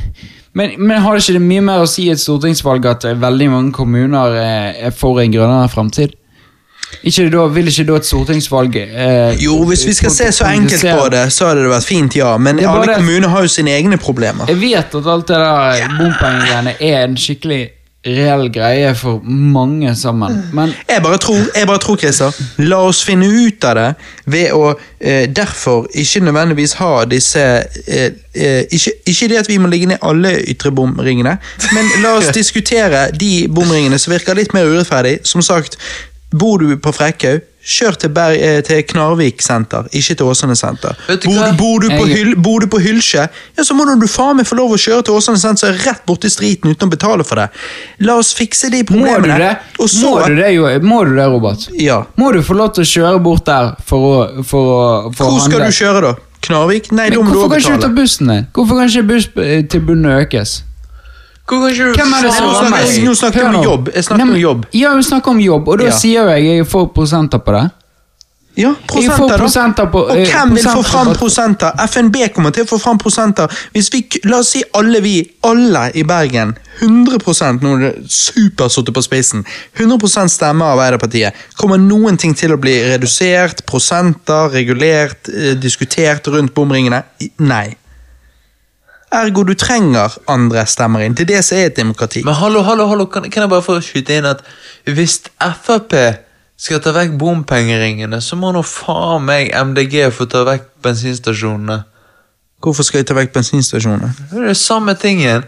men, 0.58 0.72
men 0.82 1.02
har 1.04 1.14
det 1.14 1.22
ikke 1.22 1.34
det 1.38 1.42
mye 1.46 1.62
mer 1.62 1.84
å 1.84 1.90
si 1.90 2.08
i 2.08 2.14
et 2.16 2.22
stortingsvalg 2.22 2.86
at 2.90 3.04
eh, 3.06 3.18
veldig 3.22 3.50
mange 3.54 3.74
kommuner 3.78 4.38
eh, 4.42 4.88
er 4.88 4.96
for 4.96 5.20
en 5.22 5.32
grønnere 5.36 5.70
fremtid? 5.70 6.16
Ikke 7.04 7.26
da, 7.30 7.44
vil 7.52 7.68
ikke 7.68 7.84
da 7.86 7.98
et 8.00 8.08
stortingsvalg 8.08 8.78
eh, 8.80 9.36
Jo, 9.44 9.58
hvis 9.68 9.84
vi 9.86 9.94
skal 9.94 10.12
se 10.16 10.32
så 10.32 10.48
enkelt 10.50 10.82
på 10.88 11.10
det, 11.14 11.26
så 11.36 11.50
hadde 11.52 11.66
det 11.66 11.72
vært 11.74 11.86
fint, 11.86 12.16
ja. 12.16 12.32
Men 12.42 12.62
alle 12.64 12.96
kommuner 12.96 13.28
har 13.34 13.44
jo 13.46 13.52
sine 13.52 13.76
egne 13.76 14.00
problemer. 14.02 14.48
Jeg 14.50 14.62
vet 14.62 14.96
at 15.02 15.10
alt 15.14 15.28
det 15.28 15.42
der 15.44 15.98
bompengegreiene 16.00 16.74
er 16.80 17.04
en 17.04 17.18
skikkelig 17.20 17.62
reell 18.08 18.48
greie 18.54 18.94
for 18.96 19.22
mange 19.24 19.96
sammen, 19.96 20.40
men 20.54 20.74
Jeg 20.90 21.04
bare 21.04 21.18
tror, 21.18 21.40
jeg 21.56 21.68
bare 21.68 21.82
tror, 21.84 21.98
Christer, 21.98 22.32
la 22.58 22.80
oss 22.88 23.04
finne 23.06 23.28
ut 23.28 23.64
av 23.68 23.76
det 23.78 23.88
ved 24.26 24.54
å 24.56 24.74
eh, 25.00 25.28
derfor 25.30 25.88
ikke 25.94 26.24
nødvendigvis 26.26 26.78
ha 26.80 27.06
disse 27.10 27.44
eh, 27.88 28.12
eh, 28.34 28.64
ikke, 28.72 28.92
ikke 29.06 29.32
det 29.32 29.42
at 29.44 29.50
vi 29.52 29.58
må 29.62 29.72
ligge 29.72 29.92
ned 29.92 30.02
alle 30.02 30.34
ytre 30.48 30.72
bomringene, 30.72 31.38
men 31.74 31.92
la 32.04 32.18
oss 32.18 32.32
diskutere 32.40 33.08
de 33.14 33.48
bomringene 33.52 34.00
som 34.00 34.14
virker 34.16 34.38
litt 34.38 34.56
mer 34.56 34.70
urettferdig. 34.70 35.20
Som 35.28 35.42
sagt, 35.46 35.78
bor 36.32 36.60
du 36.60 36.76
på 36.78 36.92
Frekkhaug, 36.94 37.42
kjør 37.68 37.96
til, 38.00 38.10
Berg, 38.16 38.38
eh, 38.40 38.62
til 38.64 38.82
Knarvik 38.88 39.42
senter, 39.44 39.88
ikke 39.92 40.16
til 40.16 40.26
Åsane 40.32 40.56
senter. 40.56 40.96
Bor, 41.08 41.18
du- 41.18 41.58
bor, 41.60 41.80
du 41.84 41.88
på 41.90 42.06
Jeg- 42.08 42.16
Hyl, 42.18 42.36
bor 42.36 42.60
du 42.60 42.68
på 42.68 42.80
Hylsje, 42.80 43.28
ja, 43.58 43.64
så 43.64 43.74
må 43.76 43.84
du 44.00 44.08
faen 44.08 44.38
meg 44.38 44.46
få 44.48 44.56
lov 44.56 44.72
å 44.72 44.78
kjøre 44.80 45.04
til 45.04 45.14
Åsane 45.16 45.38
senter 45.38 45.74
så 45.74 45.86
rett 45.86 46.06
borti 46.08 46.30
striten 46.32 46.72
uten 46.72 46.88
å 46.88 46.92
betale 46.92 47.26
for 47.28 47.36
det. 47.36 47.50
La 48.00 48.16
oss 48.16 48.34
fikse 48.34 48.70
de 48.72 48.84
må 48.84 49.04
du 49.04 49.04
problemene. 49.04 49.38
det? 49.38 49.58
Og 49.80 49.90
så, 49.90 50.04
Må 50.20 50.28
du 50.28 50.36
det, 50.36 50.54
jo, 50.56 50.64
må 50.80 51.04
du 51.06 51.16
det, 51.16 51.26
Robert? 51.28 51.68
Ja. 51.74 52.04
Må 52.18 52.32
du 52.34 52.42
få 52.42 52.56
lov 52.56 52.74
til 52.74 52.84
å 52.84 52.88
kjøre 52.88 53.24
bort 53.24 53.46
der 53.46 53.76
for 53.84 53.98
å, 54.00 54.46
for 54.46 54.64
å, 55.10 55.14
for 55.14 55.26
Hvor 55.26 55.40
skal 55.40 55.60
handle? 55.60 55.68
du 55.68 55.72
kjøre, 55.72 56.02
da? 56.02 56.14
Knarvik? 56.42 56.92
Nei, 56.94 57.10
da 57.10 57.16
må 57.18 57.26
du 57.26 57.40
hvorfor 57.40 57.56
også 57.58 57.68
kan 57.68 57.80
ikke 57.80 57.82
betale. 57.82 57.96
bussen 57.96 58.28
din? 58.28 58.48
Hvorfor 58.54 58.76
kan 58.78 58.88
ikke 58.88 59.08
busstilbudene 59.12 60.22
økes? 60.24 60.50
Hvor 60.50 60.56
kan 60.56 60.64
ikke 60.64 60.64
du 60.64 61.37
Hvem 61.48 62.14
er 62.14 62.22
det 62.28 62.34
som 62.36 62.48
nå 62.48 62.54
snakker 62.60 63.04
nå 63.08 63.16
snakker 63.16 63.40
jeg 63.40 63.56
om 63.56 63.64
jobb. 63.64 63.90
Jeg 63.96 64.04
snakker 64.04 64.26
Nei, 64.26 64.34
om 64.36 64.42
jobb. 64.42 64.66
Ja, 64.76 64.94
vi 64.96 65.04
snakker 65.08 65.32
om 65.32 65.40
jobb, 65.40 65.68
og 65.68 65.80
da 65.80 65.86
Ja. 65.86 65.92
sier 65.92 66.28
jeg 66.36 66.44
jeg 66.46 66.66
får 66.68 66.90
prosenter 66.94 67.40
på 67.40 67.52
det. 67.56 67.70
Ja, 68.58 68.72
prosenter, 68.88 69.28
da. 69.28 69.38
prosenter 69.38 69.86
på- 69.86 70.02
Og 70.10 70.18
eh, 70.18 70.26
hvem 70.26 70.56
vil 70.56 70.64
få 70.64 70.84
fram 70.84 71.14
prosenter? 71.14 71.72
FNB 71.78 72.16
kommer 72.34 72.52
til 72.52 72.64
å 72.64 72.68
få 72.68 72.80
fram 72.82 72.98
prosenter. 72.98 73.48
Hvis 73.72 73.90
vi, 73.94 74.02
La 74.26 74.40
oss 74.40 74.50
si 74.50 74.64
alle 74.74 75.00
vi, 75.00 75.30
alle 75.44 75.92
i 75.94 76.04
Bergen, 76.04 76.56
100 76.82 77.62
nå 77.62 77.76
er 77.76 77.80
det 77.92 78.10
supersuttet 78.10 78.94
på 78.94 79.04
spissen, 79.04 79.46
100% 79.78 80.30
stemmer 80.32 80.66
av 80.66 80.80
Arbeiderpartiet. 80.80 81.34
Kommer 81.56 81.78
noen 81.78 82.18
ting 82.18 82.34
til 82.34 82.50
å 82.52 82.58
bli 82.60 82.82
redusert, 82.82 83.64
prosenter, 83.68 84.50
regulert, 84.52 85.30
eh, 85.30 85.54
diskutert 85.54 86.26
rundt 86.28 86.54
bomringene? 86.56 87.04
Nei. 87.40 87.76
Ergo 89.12 89.44
du 89.48 89.54
trenger 89.56 90.18
andre 90.28 90.66
stemmer 90.68 91.06
inn. 91.06 91.16
Det 91.16 91.24
er 91.28 91.38
det 91.38 91.44
som 91.48 91.58
er 91.58 91.70
et 91.70 91.78
demokrati. 91.78 92.24
Men 92.28 92.36
hallo, 92.36 92.62
hallo, 92.68 92.88
hallo, 92.92 93.06
kan, 93.06 93.30
kan 93.32 93.46
jeg 93.46 93.50
bare 93.50 93.64
få 93.64 93.80
skyte 93.82 94.18
inn 94.20 94.28
at 94.28 94.44
hvis 94.84 95.22
Frp 95.40 95.96
skal 96.58 96.82
ta 96.84 96.92
vekk 96.96 97.14
bompengeringene, 97.22 98.20
så 98.22 98.36
må 98.36 98.52
nå 98.52 98.64
faen 98.66 99.24
meg 99.28 99.54
MDG 99.56 100.10
få 100.12 100.28
ta 100.28 100.44
vekk 100.48 100.68
bensinstasjonene. 100.84 101.84
Hvorfor 102.64 102.84
skal 102.84 103.04
jeg 103.04 103.08
ta 103.08 103.16
vekk 103.16 103.32
bensinstasjonene? 103.38 104.12
Det 104.32 104.42
er 104.42 104.52
det 104.52 104.58
samme 104.60 104.98
tingen. 105.00 105.48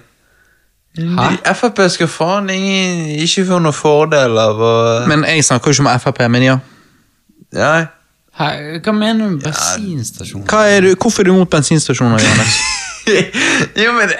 Hæ? 0.99 1.53
Frp 1.57 1.83
skal 1.91 2.07
faen 2.07 2.49
ingen, 2.53 3.05
ikke 3.25 3.47
få 3.49 3.59
noen 3.59 3.75
fordel 3.75 4.39
av 4.39 4.61
å 4.63 4.73
Men 5.09 5.27
jeg 5.27 5.45
snakker 5.49 5.73
jo 5.73 5.81
ikke 5.81 5.87
om 5.89 6.03
Frp, 6.05 6.25
men 6.31 6.47
ja. 6.47 6.59
Nei. 7.59 7.87
Hæ, 8.39 8.51
hva 8.85 8.95
mener 8.95 9.25
du 9.25 9.31
med 9.35 9.47
bensinstasjoner? 9.49 10.47
Hva 10.47 10.67
er 10.71 10.85
du, 10.85 10.93
hvorfor 10.95 11.25
er 11.25 11.33
du 11.33 11.35
mot 11.41 11.49
bensinstasjoner, 11.49 12.21
Johannes? 12.23 12.61
jo, 13.07 13.91
men, 13.93 14.11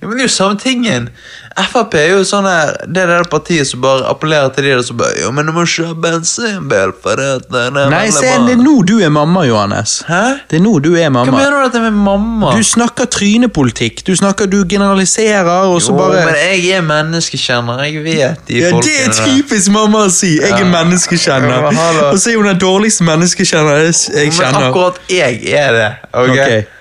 jo, 0.00 0.08
men 0.08 0.16
det 0.16 0.22
er 0.24 0.28
jo 0.28 0.32
samme 0.32 0.58
tingen. 0.60 1.08
Frp 1.54 1.94
er 1.94 2.08
jo 2.10 2.22
sånn 2.26 2.48
her 2.50 2.72
Det 2.90 3.04
er 3.04 3.10
det 3.12 3.28
partiet 3.30 3.68
som 3.68 3.78
bare 3.84 4.08
appellerer 4.10 4.50
til 4.56 4.66
de 4.66 4.72
der 4.72 4.80
som 4.82 4.96
bare 4.98 5.14
Jo, 5.20 5.28
men 5.30 5.46
du 5.46 5.52
må 5.54 5.62
kjøre 5.70 5.94
bensinbil 6.02 6.90
for 6.98 7.20
det 7.20 7.28
det, 7.46 7.62
det 7.76 7.84
Nei, 7.92 8.08
se, 8.10 8.24
bra». 8.26 8.40
det 8.48 8.56
er 8.56 8.62
nå 8.64 8.74
du 8.82 8.96
er 8.98 9.12
mamma, 9.14 9.44
Johannes. 9.46 10.00
Hæ? 10.08 10.22
Det 10.50 10.58
er 10.58 10.64
nå 10.64 10.72
du 10.82 10.90
er 10.98 11.12
mamma. 11.14 11.30
Hva 11.30 11.38
mener 11.38 11.54
du 11.54 11.68
at 11.68 11.78
jeg 11.78 11.86
er 11.86 11.94
mamma? 11.94 12.50
Du 12.58 12.66
snakker 12.66 13.06
trynepolitikk. 13.06 14.02
Du 14.06 14.12
snakker, 14.18 14.50
du 14.50 14.64
generaliserer, 14.68 15.70
og 15.70 15.78
så 15.84 15.94
jo, 15.94 15.98
bare 16.00 16.26
men 16.26 16.40
jeg 16.42 16.74
er 16.74 16.84
menneskekjenner. 16.90 17.84
Jeg 17.86 18.04
vet 18.04 18.44
de 18.50 18.60
ja, 18.60 18.74
Det 18.84 18.98
er 19.06 19.14
typisk 19.14 19.70
mamma 19.74 20.04
å 20.08 20.12
si! 20.12 20.34
Jeg 20.40 20.58
er 20.58 20.70
menneskekjenner. 20.74 21.70
Og 22.10 22.18
så 22.18 22.34
er 22.34 22.40
hun 22.40 22.50
den 22.50 22.62
dårligste 22.66 23.06
menneskekjenner 23.06 23.84
jeg 23.86 24.34
kjenner. 24.34 24.58
Men 24.58 24.70
akkurat 24.72 25.02
jeg 25.12 25.44
er 25.54 25.78
det. 25.78 25.90
ok? 26.10 26.34
Ok. 26.34 26.73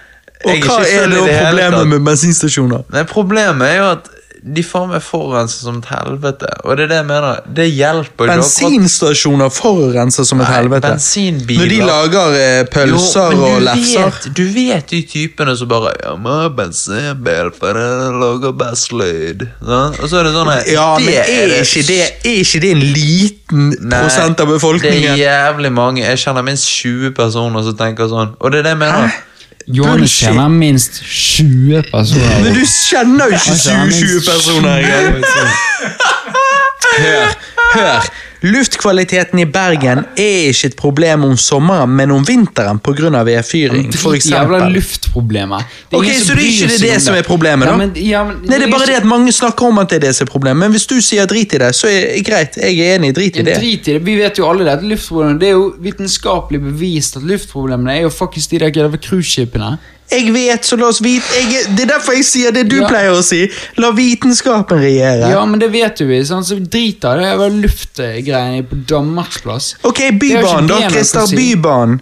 Og 0.44 0.52
er 0.52 0.66
hva 0.66 0.80
er 0.84 1.08
det 1.08 1.22
hele 1.22 1.22
problemet 1.46 1.88
med 1.94 2.04
bensinstasjoner? 2.10 2.84
Nei, 2.94 3.04
Problemet 3.10 3.70
er 3.70 3.78
jo 3.80 3.88
at 3.94 4.12
de 4.44 4.60
faen 4.68 4.90
meg 4.92 5.00
forurenser 5.00 5.64
som 5.70 5.78
et 5.80 5.86
helvete. 5.88 6.50
Og 6.68 6.76
det 6.76 6.84
er 6.84 6.90
det 6.92 6.98
jeg 6.98 7.06
mener. 7.08 7.38
Det 7.48 7.68
hjelper 7.72 8.28
Bensinstasjoner 8.28 9.48
forurenser 9.56 10.28
som 10.28 10.42
et 10.44 10.50
Nei, 10.50 10.58
helvete. 10.58 10.90
bensinbiler. 10.92 11.62
Når 11.62 11.72
de 11.72 11.78
lager 11.88 12.36
eh, 12.42 12.66
pølser 12.74 13.38
Jo, 13.38 13.46
og 13.54 13.64
lefser. 13.70 14.10
Vet, 14.10 14.28
du 14.36 14.44
vet 14.58 14.92
de 14.92 15.02
typene 15.14 15.56
som 15.56 15.72
bare 15.72 15.94
Ja, 16.02 16.18
men 16.20 16.52
bensinbil 16.60 17.54
for 17.56 17.80
det 17.80 17.88
lager 18.20 18.56
best 18.66 18.92
lyd. 18.92 19.48
Sånn? 19.64 19.96
Og 20.02 20.12
så 20.12 20.20
er 20.20 20.28
det 20.28 20.36
sånn 20.36 20.52
her, 20.52 20.64
Ja, 20.76 20.88
men 21.00 21.08
det 21.08 21.24
er 21.24 21.56
ikke 21.64 21.88
det, 21.88 22.02
er 22.28 22.40
ikke 22.44 22.64
det 22.68 22.72
en 22.76 22.84
liten 23.00 23.70
Nei, 23.80 24.00
prosent 24.04 24.44
av 24.44 24.52
befolkningen? 24.52 25.14
Det 25.16 25.24
er 25.24 25.24
jævlig 25.24 25.72
mange. 25.72 26.04
Jeg 26.04 26.20
kjenner 26.28 26.44
minst 26.52 26.68
20 26.84 27.16
personer 27.16 27.64
som 27.64 27.80
tenker 27.80 28.12
sånn. 28.12 28.36
Og 28.44 28.52
det 28.52 28.60
er 28.60 28.74
det 28.74 28.76
jeg 28.76 28.84
mener. 28.90 29.22
Johannes 29.68 30.12
kjenner 30.12 30.48
minst 30.52 31.00
20 31.04 31.84
personer. 31.92 32.44
Men 32.44 32.54
du 32.58 32.66
kjenner 32.68 33.32
jo 33.32 33.38
ikke 33.38 33.50
Han 33.50 33.62
kjenner 33.64 33.92
20 33.92 34.26
personer 34.28 34.78
engang! 34.78 35.24
Hør, 37.04 37.32
hør. 37.74 38.10
Luftkvaliteten 38.44 39.40
i 39.40 39.46
Bergen 39.48 40.02
er 40.20 40.50
ikke 40.50 40.68
et 40.68 40.74
problem 40.76 41.24
om 41.30 41.38
sommeren, 41.40 41.94
men 41.96 42.12
om 42.12 42.26
vinteren 42.28 42.82
pga. 42.84 43.24
vedfyring, 43.24 43.94
for 43.96 44.18
jævla 44.20 44.68
luftproblemer. 44.68 45.64
Det 45.90 45.98
Ok, 45.98 46.10
så 46.20 46.36
det 46.36 46.44
er 46.44 46.50
ikke 46.50 46.68
det, 46.68 46.82
det 46.82 46.98
som 47.02 47.16
er 47.16 47.24
problemet, 47.24 47.68
da? 47.68 47.72
Ja, 47.72 47.78
men, 47.78 47.94
ja, 47.96 48.24
men, 48.28 48.42
Nei, 48.44 48.60
det 48.60 48.68
er 48.68 48.74
bare 48.74 48.90
det 48.90 48.98
at 49.00 49.08
mange 49.08 49.32
snakker 49.32 49.72
om 49.72 49.80
at 49.80 49.90
det 49.90 50.02
er 50.02 50.08
det 50.10 50.16
som 50.18 50.28
er 50.28 50.32
problemet, 50.32 50.60
men 50.60 50.76
hvis 50.76 50.88
du 50.92 50.98
sier 51.00 51.30
drit 51.30 51.56
i 51.56 51.62
det, 51.64 51.72
så 51.76 51.88
er 51.88 52.10
det 52.12 52.26
greit. 52.28 52.60
Jeg 52.60 52.84
er 52.84 53.00
enig, 53.00 53.14
drit 53.16 53.40
i 53.40 53.48
det. 53.48 53.56
Drit 53.64 53.88
i 53.88 53.96
det. 53.96 54.04
Vi 54.04 54.18
vet 54.20 54.38
jo 54.38 54.50
alle 54.50 54.68
det. 54.68 54.76
at 54.76 54.84
luftproblemene 54.84 55.40
Det 55.40 55.48
er 55.48 55.56
jo 55.56 55.74
vitenskapelig 55.80 56.62
bevist 56.68 57.18
at 57.18 57.24
luftproblemene 57.24 57.96
er 57.96 58.02
jo 58.10 58.12
faktisk 58.12 58.52
de 58.52 58.60
der 58.60 58.98
cruiseskipene. 58.98 59.78
Jeg 60.12 60.34
vet, 60.34 60.66
så 60.68 60.76
la 60.78 60.88
oss 60.92 61.00
vite 61.02 61.24
jeg, 61.34 61.64
Det 61.76 61.86
er 61.86 61.90
derfor 61.96 62.14
jeg 62.14 62.26
sier 62.28 62.52
det 62.54 62.68
du 62.70 62.76
Ja. 62.82 62.88
pleier 62.88 63.12
å 63.16 63.24
si. 63.24 63.50
La 63.78 63.90
vitenskapen 63.92 64.78
regjere. 64.84 65.30
Ja, 65.32 65.46
men 65.46 65.60
det 65.60 65.72
vet 65.72 65.96
du 65.98 66.06
vi. 66.06 66.20
Sånn, 66.26 66.44
så 66.46 66.58
drit 66.60 67.04
av 67.06 67.18
det 67.18 67.26
jævla 67.32 67.48
luftgreiene 67.64 68.64
på 68.70 68.76
Danmarksplass. 68.86 69.76
Ok, 69.84 70.00
Bybanen, 70.20 70.68
da. 70.68 70.90
Christer, 70.90 71.26
si. 71.28 71.36
Bybanen. 71.36 72.02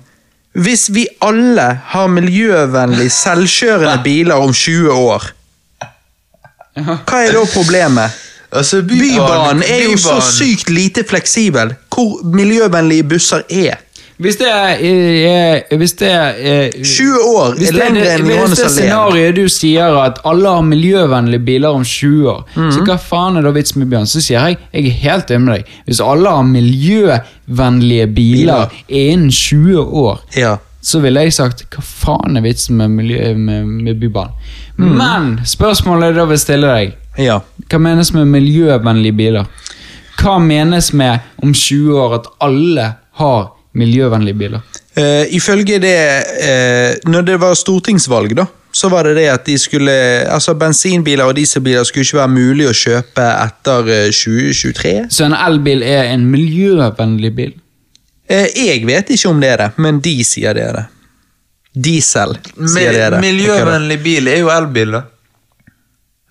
Hvis 0.54 0.90
vi 0.92 1.06
alle 1.22 1.80
har 1.94 2.08
miljøvennlig 2.12 3.08
selvkjørende 3.26 4.04
biler 4.04 4.36
om 4.36 4.52
20 4.52 4.92
år, 4.92 5.30
hva 6.76 7.22
er 7.28 7.32
da 7.36 7.46
problemet? 7.54 8.12
Altså, 8.52 8.82
Bybanen 8.84 9.64
er 9.64 9.86
jo 9.92 9.96
så 10.00 10.18
sykt 10.24 10.70
lite 10.70 11.04
fleksibel. 11.08 11.76
Hvor 11.92 12.20
miljøvennlige 12.36 13.04
busser 13.08 13.44
er. 13.50 13.80
Hvis 14.22 14.36
det 14.38 14.48
er, 14.48 14.78
eh, 14.86 15.78
Hvis 15.78 15.94
det 15.98 16.10
er 16.12 16.36
eh, 16.38 16.70
20 16.84 17.22
år 17.26 17.56
Hvis 17.58 17.70
er 17.72 17.78
lengre 17.80 18.10
enn 18.14 18.28
Johannes 18.30 18.60
det 18.60 18.66
Alén. 18.68 18.76
scenarioet 18.76 19.36
du 19.36 19.48
sier 19.50 19.96
at 20.04 20.20
alle 20.26 20.50
har 20.50 20.62
miljøvennlige 20.68 21.46
biler 21.46 21.70
om 21.74 21.84
20 21.84 22.28
år, 22.30 22.44
Mhm. 22.56 22.72
så 22.72 22.84
hva 22.86 22.98
faen 23.00 23.38
er 23.38 23.42
da 23.42 23.52
vits 23.52 23.76
med 23.76 23.88
Bjørn? 23.90 24.06
Så 24.06 24.22
sier 24.22 24.40
jeg 24.46 24.58
jeg 24.74 24.86
er 24.86 25.00
helt 25.10 25.32
enig 25.32 25.42
med 25.46 25.56
deg. 25.56 25.66
Hvis 25.88 26.00
alle 26.06 26.30
har 26.30 26.44
miljøvennlige 26.44 28.08
biler 28.16 28.70
innen 28.90 29.32
20 29.32 29.80
år, 29.80 30.20
Ja. 30.38 30.58
så 30.82 31.00
ville 31.02 31.20
jeg 31.22 31.34
sagt 31.34 31.64
hva 31.70 31.82
faen 31.84 32.38
er 32.38 32.42
vitsen 32.42 32.78
med, 32.78 32.90
miljø, 32.90 33.34
med, 33.36 33.66
med 33.66 34.00
Bybanen? 34.00 34.32
Mm. 34.78 34.98
Men 34.98 35.40
spørsmålet 35.46 36.16
da 36.16 36.26
vil 36.26 36.38
stille 36.40 36.68
deg. 36.68 36.94
ja. 37.18 37.40
Hva 37.70 37.78
menes 37.80 38.14
med 38.14 38.26
miljøvennlige 38.28 39.16
biler? 39.16 39.46
Hva 40.22 40.38
menes 40.40 40.94
med 40.94 41.20
om 41.44 41.54
20 41.54 41.98
år 41.98 42.14
at 42.20 42.26
alle 42.42 42.94
har 43.14 43.52
miljøvennlige 43.78 44.38
biler? 44.38 44.64
Eh, 44.96 45.28
ifølge 45.36 45.78
det 45.80 45.98
eh, 46.44 46.98
Når 47.08 47.22
det 47.24 47.38
var 47.40 47.54
stortingsvalg, 47.56 48.34
da, 48.36 48.46
så 48.76 48.90
var 48.92 49.08
det 49.08 49.16
det 49.16 49.28
at 49.32 49.46
de 49.48 49.58
skulle 49.60 49.92
Altså, 50.28 50.54
bensinbiler 50.60 51.24
og 51.24 51.36
dieselbiler 51.36 51.84
skulle 51.88 52.04
ikke 52.04 52.20
være 52.20 52.34
mulig 52.34 52.68
å 52.68 52.76
kjøpe 52.76 53.28
etter 53.46 53.92
eh, 53.96 54.08
2023. 54.12 54.96
Så 55.10 55.28
en 55.28 55.36
elbil 55.38 55.84
er 55.88 56.12
en 56.12 56.26
miljøvennlig 56.32 57.32
bil? 57.36 57.54
Eh, 58.32 58.48
jeg 58.56 58.84
vet 58.88 59.14
ikke 59.16 59.32
om 59.32 59.40
det 59.44 59.54
er 59.54 59.64
det, 59.66 59.70
men 59.82 60.00
de 60.04 60.18
sier 60.28 60.56
det 60.58 60.68
er 60.68 60.82
det. 60.82 60.86
Diesel 61.72 62.36
sier 62.68 62.92
det 62.92 63.06
er 63.08 63.16
det. 63.16 63.24
Miljøvennlig 63.24 64.00
bil 64.04 64.28
er 64.28 64.42
jo 64.44 64.52
elbil, 64.52 64.98
da. 64.98 65.06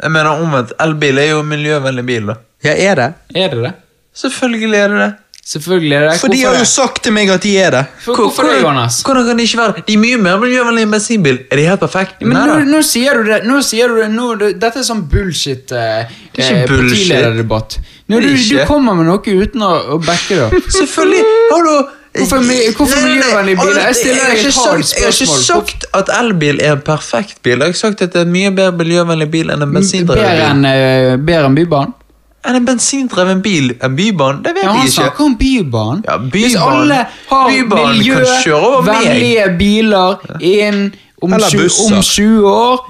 Jeg 0.01 0.13
mener 0.13 0.41
omvendt. 0.45 0.73
Elbil 0.81 1.21
er 1.21 1.31
jo 1.35 1.43
miljøvennlig 1.45 2.05
bil, 2.09 2.31
da. 2.33 2.37
Ja, 2.65 2.77
er 2.77 3.01
det? 3.01 3.09
Er 3.37 3.53
det 3.55 3.65
det? 3.65 3.73
Selvfølgelig 4.21 4.77
er 4.77 4.93
det 4.93 5.01
det. 5.01 5.11
Selvfølgelig 5.51 5.95
er 5.97 6.05
det 6.07 6.13
For 6.21 6.31
de 6.31 6.41
har 6.47 6.55
jo 6.61 6.65
sagt 6.69 7.01
til 7.03 7.13
meg 7.17 7.31
at 7.35 7.43
de 7.43 7.53
er 7.59 7.71
det. 7.75 7.81
For, 8.05 8.15
hvorfor 8.21 8.47
det, 8.47 8.61
Jonas? 8.63 9.01
Hvordan 9.03 9.25
kan 9.27 9.41
de 9.41 9.47
ikke 9.49 9.59
være 9.59 9.73
det? 9.79 9.83
De 9.89 9.97
er 9.97 10.03
mye 10.05 10.19
mer 10.23 10.37
miljøvennlige 10.45 10.87
enn 10.87 10.93
bensinbil. 10.95 11.41
Er 11.51 11.59
de 11.59 11.65
helt 11.67 11.81
perfekte? 11.83 12.27
Men 12.31 12.37
nå, 12.39 12.59
nå 12.71 12.83
sier 12.87 13.19
du 13.19 13.25
det, 13.33 13.41
nå 13.51 13.57
sier 13.67 13.91
du 13.91 13.97
det 14.03 14.11
nå, 14.15 14.29
det- 14.39 14.53
Dette 14.63 14.79
er 14.79 14.87
sånn 14.87 15.03
bullshit 15.11 15.73
eh, 15.75 16.05
Det 16.37 16.45
er 16.45 16.51
ikke 16.51 16.59
eh, 16.61 16.67
bullshit. 16.71 17.09
partilederdebatt. 17.09 17.79
Nå, 18.11 18.21
Det 18.21 18.31
er 18.31 18.37
du, 18.37 18.59
du 18.61 18.67
kommer 18.71 18.95
med 19.01 19.07
noe 19.11 19.19
uten 19.43 19.63
å, 19.67 19.73
å 19.97 19.99
backe 20.07 20.39
det 20.39 20.45
opp. 20.47 20.71
Selvfølgelig 20.79 21.25
har 21.51 21.67
du 21.67 21.75
Hvorfor 22.11 22.41
hvorfor 22.75 23.03
miljøvennlige 23.07 23.57
biler? 23.61 23.77
Jeg 23.87 23.95
stiller 23.95 24.23
har 24.25 24.31
deg 24.33 24.39
et 24.41 24.47
ikke 24.47 24.55
spørsmål. 24.55 24.83
sagt- 24.83 24.97
Jeg 24.99 25.05
har 25.05 25.13
ikke 25.15 25.45
sagt 25.47 25.85
at 25.95 26.09
elbil 26.21 26.61
er 26.61 26.73
en 26.75 26.81
perfekt 26.83 27.39
bil. 27.43 27.59
Jeg 27.63 27.75
har 27.75 27.79
sagt 27.79 28.03
at 28.03 28.13
det 28.17 28.23
er 28.25 28.31
mye 28.31 28.51
bedre 28.51 28.73
miljøvennlig 28.81 29.29
bil 29.31 29.51
enn 29.55 29.63
en 29.63 29.75
bensindrevet 29.77 30.19
bil. 30.19 30.27
Bedre 30.27 30.49
enn 30.51 30.65
eh, 30.67 31.17
bedre 31.23 31.47
enn 31.51 31.55
Bybanen? 31.59 31.95
Enn 32.45 32.55
en 32.57 32.65
bensindreven 32.65 33.43
bil 33.45 33.75
En 33.85 33.97
bybane? 33.97 34.43
Det 34.43 34.55
vet 34.55 34.63
Ja, 34.65 34.69
han 34.71 34.79
jeg 34.81 34.89
ikke. 34.89 35.03
snakker 35.03 35.25
om 35.25 35.37
Bybanen. 35.37 36.05
Ja, 36.09 36.17
Bybanen- 36.17 36.31
Hvis 36.31 36.57
alle 36.57 37.07
har 37.29 37.49
miljøvennlige 37.51 39.59
biler 39.59 40.17
inn 40.41 40.93
om, 41.23 41.33
Eller 41.35 41.49
20 41.51 41.97
om 41.97 42.03
20 42.03 42.47
år, 42.47 42.87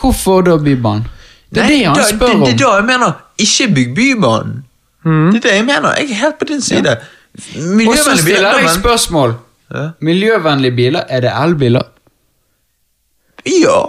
hvorfor 0.00 0.42
da 0.44 0.56
Bybanen? 0.56 1.04
Det 1.52 1.62
er 1.62 1.66
Nei, 1.68 1.78
det 1.78 1.86
han 1.86 1.96
da- 1.96 2.02
spør 2.08 2.34
om. 2.34 2.40
det 2.44 2.52
er 2.54 2.58
da 2.64 2.74
jeg 2.76 2.84
mener. 2.84 3.12
Ikke 3.38 3.74
bygg 3.74 3.94
Bybanen. 3.94 4.64
Det 5.04 5.36
er 5.36 5.40
det 5.48 5.52
jeg 5.56 5.64
mener. 5.66 5.92
Jeg 5.98 6.10
er 6.10 6.14
helt 6.14 6.38
på 6.38 6.44
din 6.48 6.60
side. 6.60 6.96
Og 7.86 7.96
så 7.96 8.16
stiller 8.16 8.58
jeg 8.58 8.68
spørsmål. 8.80 9.34
Ja. 9.74 9.88
Miljøvennlige 10.00 10.76
biler, 10.76 11.02
er 11.08 11.20
det 11.20 11.32
elbiler? 11.42 11.82
Ja. 13.46 13.82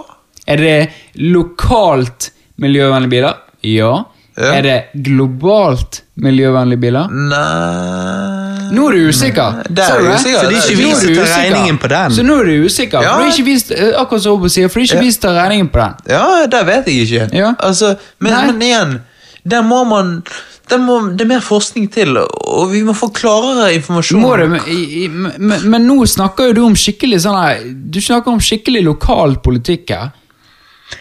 Er 0.46 0.56
det 0.56 0.88
lokalt 1.14 2.30
miljøvennlige 2.58 3.10
biler? 3.10 3.32
Ja. 3.64 4.02
Ja. 4.38 4.52
Er 4.54 4.62
det 4.62 4.76
globalt 5.02 6.02
miljøvennlige 6.22 6.78
biler? 6.84 7.10
Nei 7.10 8.48
Nå 8.74 8.88
er 8.90 8.98
du 8.98 9.08
usikker. 9.08 9.62
Der 9.72 9.94
er 9.94 10.02
du 10.02 10.08
usikker. 10.12 10.42
Er 10.44 10.52
ikke 10.52 11.22
er 11.22 11.30
regningen 11.32 11.78
på 11.80 11.88
den. 11.88 12.12
Så 12.14 12.24
nå 12.26 12.36
er 12.42 12.50
du 12.50 12.66
usikker. 12.68 13.00
Ja. 13.04 13.14
For 13.14 13.24
du 13.24 13.28
er 13.30 13.32
ikke 13.32 13.46
vist, 13.46 13.72
eh, 13.72 13.94
akkurat 13.96 14.22
som 14.26 14.36
Obo 14.36 14.50
sier, 14.52 14.68
for 14.68 14.80
du 14.80 14.84
er 14.84 14.90
ikke 14.90 15.00
Ja. 15.00 15.06
vist 15.06 15.24
å 15.24 15.32
regningen 15.34 15.70
på 15.72 15.80
den. 15.80 15.94
Ja, 16.12 16.46
det 16.46 16.66
vet 16.66 16.86
jeg 16.86 17.06
ikke. 17.06 17.28
Ja. 17.32 17.54
Altså, 17.58 17.96
men, 18.20 18.32
men 18.52 18.62
igjen, 18.62 19.00
der 19.48 19.62
må 19.62 19.84
man 19.88 20.22
der 20.68 20.76
må, 20.78 21.16
Det 21.16 21.24
er 21.24 21.28
mer 21.28 21.40
forskning 21.40 21.88
til, 21.90 22.18
og 22.18 22.70
vi 22.72 22.82
må 22.84 22.92
få 22.92 23.08
klarere 23.14 23.72
informasjon. 23.74 24.20
Må 24.20 24.36
det, 24.36 24.48
men, 24.50 25.32
men, 25.38 25.70
men 25.70 25.86
nå 25.88 26.04
snakker 26.04 26.50
jo 26.50 26.52
du 26.52 26.62
om 26.66 26.74
skikkelig 26.76 27.22
sånn 27.24 27.38
her 27.40 27.62
Du 27.64 28.00
snakker 28.04 28.34
om 28.34 28.38
skikkelig 28.38 28.84
lokal 28.84 29.38
politikk 29.44 29.94
her. 29.94 30.10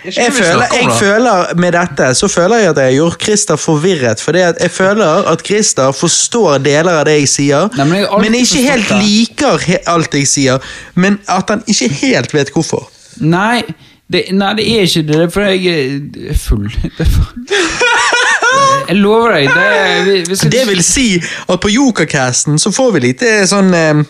Jeg 0.06 0.34
føler, 0.34 0.66
jeg 0.76 0.88
føler 1.00 1.56
Med 1.56 1.72
dette 1.74 2.10
så 2.16 2.28
føler 2.28 2.62
jeg 2.62 2.70
at 2.70 2.78
jeg 2.82 2.86
har 2.86 2.96
gjort 2.98 3.24
Christer 3.24 3.60
forvirret. 3.60 4.22
For 4.22 4.36
jeg 4.38 4.72
føler 4.72 5.30
at 5.32 5.44
Christer 5.48 5.92
forstår 5.96 6.58
deler 6.64 7.02
av 7.02 7.06
det 7.08 7.18
jeg 7.22 7.30
sier, 7.32 7.70
Nei, 7.78 7.86
men 7.88 8.02
jeg 8.04 8.22
men 8.24 8.38
ikke 8.42 8.64
helt 8.68 8.94
liker 9.02 9.68
alt 9.88 10.18
jeg 10.20 10.28
sier. 10.28 10.72
Men 10.96 11.20
at 11.32 11.50
han 11.54 11.64
ikke 11.68 11.90
helt 12.02 12.36
vet 12.36 12.52
hvorfor. 12.54 12.90
Nei, 13.24 13.64
det, 14.12 14.28
nei, 14.32 14.54
det 14.60 14.68
er 14.76 14.88
ikke 14.88 15.06
det. 15.08 15.22
Fordi 15.34 15.56
jeg 15.68 16.30
er 16.34 16.38
full. 16.40 16.68
Det 16.98 17.08
er 17.08 17.12
for... 17.12 17.34
Jeg 18.88 18.96
lover 18.96 19.34
deg. 19.36 19.50
Det, 19.52 20.06
vi, 20.06 20.20
vi 20.30 20.36
skal, 20.36 20.52
Det 20.52 20.68
vil 20.70 20.84
si 20.84 21.08
at 21.50 21.60
på 21.60 21.70
Jokercasten 21.70 22.60
så 22.60 22.72
får 22.72 22.94
vi 22.96 23.02
litt 23.10 23.24
eh, 23.28 23.44
sånn 23.50 23.74
eh, 23.76 24.06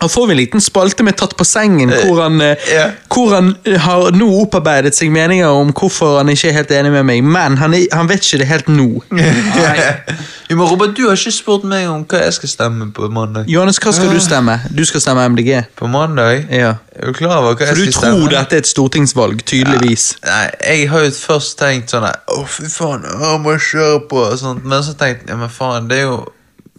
da 0.00 0.08
får 0.08 0.26
vi 0.26 0.32
en 0.32 0.36
liten 0.36 0.60
spalte 0.60 1.02
med 1.02 1.16
Tatt 1.16 1.36
på 1.36 1.44
sengen, 1.44 1.92
hvor 2.04 2.20
han, 2.22 2.40
yeah. 2.42 2.90
hvor 3.08 3.32
han 3.32 3.54
eh, 3.64 3.78
har 3.80 4.10
nå 4.12 4.28
opparbeidet 4.42 4.92
seg 4.96 5.08
meninger 5.14 5.48
om 5.48 5.72
hvorfor 5.72 6.18
han 6.18 6.28
ikke 6.32 6.50
er 6.50 6.58
helt 6.58 6.74
enig 6.76 6.92
med 6.92 7.06
meg, 7.08 7.22
men 7.24 7.56
han, 7.56 7.74
er, 7.76 7.86
han 7.96 8.10
vet 8.10 8.26
ikke 8.26 8.42
det 8.42 8.48
helt 8.50 8.68
nå. 8.68 8.88
jo, 10.50 10.58
men 10.58 10.66
Robert, 10.68 10.92
du 10.98 11.06
har 11.06 11.16
ikke 11.16 11.32
spurt 11.32 11.64
meg 11.68 11.88
om 11.88 12.04
hva 12.04 12.26
jeg 12.26 12.36
skal 12.36 12.52
stemme 12.52 12.90
på 12.92 13.08
mandag. 13.08 13.48
Johannes, 13.48 13.80
hva 13.80 13.94
skal 13.96 14.12
du 14.12 14.20
stemme? 14.20 14.58
Du 14.68 14.84
skal 14.88 15.04
stemme 15.04 15.24
MDG. 15.32 15.64
På 15.80 15.88
mandag? 15.88 16.44
Ja. 16.52 16.76
Er 16.92 17.10
du 17.10 17.16
klar 17.16 17.40
over 17.40 17.56
hva 17.56 17.70
For 17.72 17.80
jeg 17.80 17.92
du 17.92 17.96
tror 17.96 18.28
dette 18.32 18.60
er 18.60 18.64
et 18.64 18.68
stortingsvalg, 18.68 19.40
tydeligvis. 19.48 20.10
Nei, 20.28 20.46
jeg 20.60 20.88
har 20.92 21.08
jo 21.08 21.12
først 21.16 21.56
tenkt 21.60 21.92
sånn 21.92 22.04
Å, 22.06 22.40
fy 22.48 22.68
faen, 22.72 23.04
jeg 23.08 23.42
må 23.44 23.56
kjøre 23.56 24.00
på 24.10 24.22
og 24.28 24.40
sånt. 24.40 24.64
Men 24.68 24.84
så 24.84 24.92
tenkte 24.92 25.24
jeg, 25.24 25.32
ja, 25.32 25.40
men 25.40 25.52
faen, 25.52 25.88
det 25.88 26.04
er 26.04 26.10
jo 26.10 26.24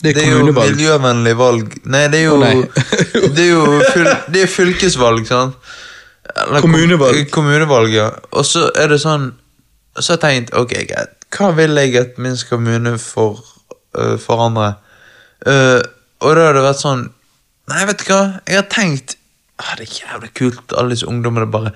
Det 0.03 0.13
er 0.21 0.29
jo 0.29 0.51
miljøvennlig 0.53 1.33
valg. 1.39 1.73
Nei, 1.89 2.03
det 2.13 2.19
er 2.21 2.25
jo 2.27 2.37
oh. 2.37 2.85
Det 3.35 3.43
er 3.43 3.49
jo 3.49 3.81
fyl, 3.93 4.09
det 4.33 4.43
er 4.43 4.51
fylkesvalg, 4.51 5.25
sant? 5.29 5.57
Eller 6.35 6.61
kom- 6.61 6.71
Kommunevalg. 6.73 7.29
Kommunevalg, 7.33 7.93
ja. 7.95 8.09
Og 8.31 8.45
så 8.45 8.67
er 8.77 8.91
det 8.93 8.99
sånn 9.01 9.31
Så 9.97 10.13
har 10.13 10.17
jeg 10.19 10.23
tenkt, 10.25 10.53
ok, 10.53 10.73
greit. 10.89 11.13
Hva 11.33 11.49
vil 11.57 11.73
jeg 11.81 11.95
at 11.99 12.19
min 12.21 12.37
kommune 12.49 12.97
for, 13.01 13.41
uh, 13.97 14.15
forandre? 14.21 14.75
Uh, 15.47 15.81
og 16.21 16.35
da 16.37 16.47
har 16.49 16.57
det 16.57 16.65
vært 16.65 16.81
sånn 16.83 17.07
Nei, 17.67 17.81
vet 17.89 17.99
du 18.03 18.11
hva? 18.11 18.21
Jeg 18.47 18.61
har 18.61 18.69
tenkt 18.71 19.17
ah, 19.59 19.73
Det 19.77 19.87
er 19.89 19.97
jævlig 20.03 20.31
kult, 20.37 20.77
alle 20.77 20.93
disse 20.95 21.09
ungdommene 21.09 21.49
bare 21.51 21.73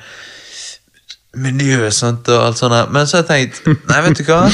miljø 1.41 1.87
sant, 1.95 2.27
og 2.27 2.45
alt 2.45 2.59
sånt. 2.59 2.91
Men 2.91 3.07
så 3.07 3.21
har 3.21 3.25
jeg 3.25 3.51
tenkt 3.55 3.67
Nei, 3.91 3.99
vet 4.05 4.21
du 4.21 4.23
hva? 4.29 4.45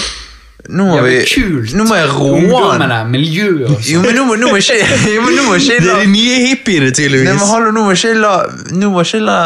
Nå 0.68 0.84
må, 0.90 0.96
vi, 1.06 1.20
kult. 1.32 1.72
nå 1.80 1.86
må 1.88 1.96
jeg 1.96 2.08
roe 2.12 2.62
an. 2.76 2.92
Miljøet 3.12 3.70
og 3.72 3.86
Jo, 3.88 4.02
men 4.04 4.18
nå, 4.18 4.26
må- 4.28 4.36
nå 4.36 4.50
må 4.52 4.58
ikke 4.60 4.76
jo, 5.16 5.22
men 5.24 5.38
nå 5.38 5.46
må 5.48 5.56
ikke 5.56 5.78
Det 5.80 5.94
er 5.94 6.02
de 6.02 6.10
nye 6.12 6.42
hippiene, 6.44 6.90
Nei, 6.92 7.22
men 7.24 7.40
hallo, 7.48 7.72
nå 7.72 7.86
må 7.86 7.94
ikke 7.96 8.12
la, 8.20 8.34
nå 8.76 8.90
må 8.92 9.06
ikke 9.06 9.22
la 9.24 9.38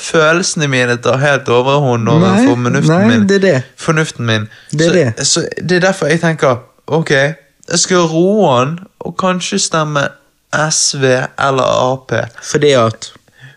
følelsene 0.00 0.68
mine 0.68 0.98
ta 1.00 1.16
helt 1.22 1.48
overhånd 1.48 2.08
overfor 2.12 2.52
fornuften 2.52 2.92
nei, 2.92 3.08
min. 3.08 3.26
det 3.30 3.38
er 3.40 3.44
det. 3.46 3.56
Fornuften 3.80 4.28
min. 4.28 4.46
Det 4.72 4.86
er 4.86 4.92
så, 4.92 4.94
det. 5.00 5.26
Så 5.32 5.46
det 5.62 5.78
er 5.78 5.86
derfor 5.88 6.12
jeg 6.12 6.20
tenker 6.20 6.60
ok, 6.86 7.10
jeg 7.16 7.80
skal 7.82 8.04
roe 8.12 8.52
an 8.60 8.76
og 9.00 9.16
kanskje 9.18 9.58
stemme 9.62 10.04
SV 10.52 11.04
eller 11.42 11.92
Ap. 11.92 12.12
Fordi 12.52 12.72
at 12.78 13.12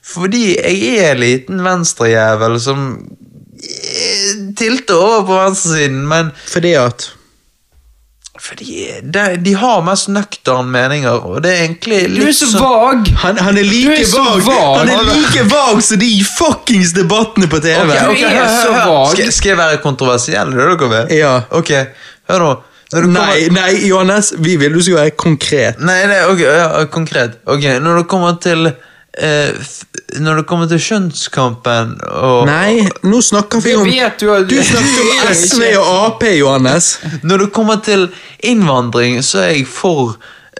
Fordi 0.09 0.55
jeg 0.57 0.97
er 1.03 1.11
en 1.11 1.19
liten 1.21 1.59
venstrejævel 1.63 2.55
som 2.63 2.85
eh, 2.95 3.28
tilter 4.59 4.95
over 4.97 5.23
på 5.27 5.39
venstresiden, 5.43 6.03
men 6.07 6.31
Fordi 6.47 6.73
at 6.79 7.09
fordi 8.39 8.87
de, 9.03 9.23
de 9.43 9.53
har 9.59 9.81
mest 9.83 10.07
nøkterne 10.15 10.71
meninger, 10.71 11.25
og 11.27 11.41
det 11.43 11.51
er 11.51 11.65
egentlig 11.65 11.97
Du 12.13 12.21
er 12.23 12.31
så 12.31 12.47
sånn- 12.47 12.61
vag! 12.63 13.09
han, 13.23 13.37
han 13.43 13.57
er 13.59 13.67
like 13.67 13.97
er 13.99 14.13
vag 14.13 14.45
vag. 14.45 14.77
Han 14.79 14.91
er 14.93 15.09
like 15.09 15.43
vag 15.51 15.81
som 15.83 15.99
de 15.99 16.11
fuckings 16.23 16.93
debattene 16.95 17.49
på 17.51 17.59
TV. 17.59 17.83
Okay, 17.83 18.05
okay, 18.13 18.31
hør, 18.37 18.47
hør, 18.47 18.79
hør. 18.79 19.11
Skal, 19.11 19.31
skal 19.35 19.51
jeg 19.53 19.59
være 19.59 19.81
kontroversiell? 19.83 20.53
Det 20.55 20.63
er 20.63 20.71
dere 20.71 20.89
vil? 20.93 21.17
Ja. 21.19 21.33
Ok, 21.51 21.73
hør 22.31 22.45
nå. 22.45 22.53
Nei, 23.11 23.49
nei, 23.53 23.73
Johannes, 23.85 24.31
vi 24.41 24.55
vil 24.57 24.73
du 24.73 24.79
skal 24.81 25.01
være 25.03 25.17
konkret. 25.19 25.83
nei, 25.83 25.99
nei 26.09 26.23
ok, 26.31 26.39
ja, 26.41 26.85
konkret. 26.89 27.35
Ok, 27.45 27.67
Når 27.83 28.01
det 28.01 28.07
kommer 28.09 28.39
til 28.41 28.71
eh, 29.19 29.69
Når 30.19 30.41
det 30.41 30.45
kommer 30.49 30.69
til 30.71 30.81
kjønnskampen 30.81 31.95
og 32.07 32.47
Nei, 32.49 32.87
nå 33.03 33.21
snakker 33.25 33.63
vi 33.63 33.75
om 33.77 33.85
vet 33.87 34.19
du 34.21 34.29
har, 34.31 34.47
Du 34.49 34.57
snakker 34.57 35.05
om 35.05 35.31
SV 35.35 35.63
og 35.77 35.93
Ap, 35.93 36.25
Johannes. 36.33 36.91
Når 37.23 37.45
det 37.45 37.49
kommer 37.55 37.81
til 37.85 38.09
innvandring, 38.43 39.19
så 39.25 39.45
er 39.45 39.55
jeg 39.59 39.67
for 39.69 40.17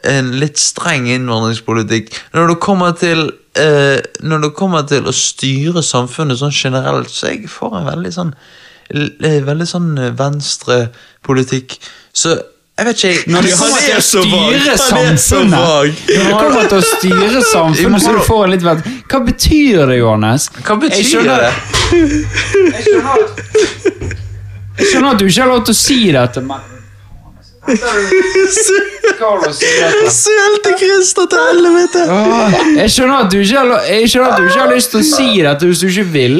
en 0.08 0.32
litt 0.40 0.60
streng 0.60 1.10
innvandringspolitikk. 1.12 2.14
Når 2.36 2.54
det 2.54 2.60
kommer 2.64 2.96
til 3.00 3.26
eh, 3.60 4.00
Når 4.24 4.46
det 4.46 4.54
kommer 4.58 4.86
til 4.88 5.08
å 5.10 5.16
styre 5.16 5.84
samfunnet 5.84 6.40
sånn 6.40 6.56
generelt, 6.56 7.12
så 7.12 7.30
er 7.32 7.40
jeg 7.40 7.52
for 7.52 7.76
en 7.80 7.90
veldig 7.90 8.14
sånn 8.16 8.32
eh, 8.94 9.42
Veldig 9.46 9.68
sånn 9.68 9.92
eh, 9.98 10.14
venstrepolitikk. 10.20 11.80
Så 12.14 12.38
Jeg 12.80 12.86
vet 12.88 13.02
ikke. 13.04 13.32
Når 13.34 13.42
du 13.42 13.48
jeg- 13.50 13.58
kommer 13.60 13.82
til 13.84 13.96
å 13.96 14.04
styre 14.08 14.76
samfunnet 14.80 15.98
Du 16.08 16.14
Når 16.16 16.24
det 16.24 16.38
kommer 16.40 16.68
til 16.72 16.78
å 16.78 16.86
styre 16.88 17.42
samfunnet, 17.52 18.02
så 18.06 18.14
du 18.16 18.22
får 18.24 18.44
en 18.46 18.52
litt 18.56 18.64
vett. 18.64 18.86
Hva 19.12 19.20
betyr 19.26 19.88
det, 19.90 19.98
Johannes? 20.00 20.48
Hva 20.64 20.78
Jeg 20.78 20.80
betyr 20.86 21.04
skjønner- 21.12 21.40
det? 21.44 21.54
Jeg 21.92 22.84
skjønner, 22.88 23.18
jeg 24.80 24.86
skjønner 24.94 25.10
at 25.12 25.20
du 25.20 25.26
ikke 25.28 25.42
har 25.44 25.50
lov 25.52 25.66
til 25.68 25.74
å 25.74 25.80
si 25.80 26.00
dette, 26.16 26.42
men 26.42 26.60
Sølte 30.10 30.74
Christer 30.80 31.26
til 31.30 31.40
helvete! 31.50 32.06
Jeg 32.78 32.92
skjønner 32.94 33.26
at 33.26 33.32
du 33.32 33.38
ikke 33.40 33.58
har, 33.58 33.84
jeg 33.90 34.10
skjønner 34.10 34.34
at 34.34 34.38
du 34.40 34.48
ikke 34.48 34.62
har 34.62 34.72
lyst 34.74 34.94
til 34.94 35.02
å 35.02 35.08
si 35.10 35.28
dette 35.46 35.70
hvis 35.70 35.84
du 35.84 35.88
ikke 35.90 36.06
vil. 36.14 36.38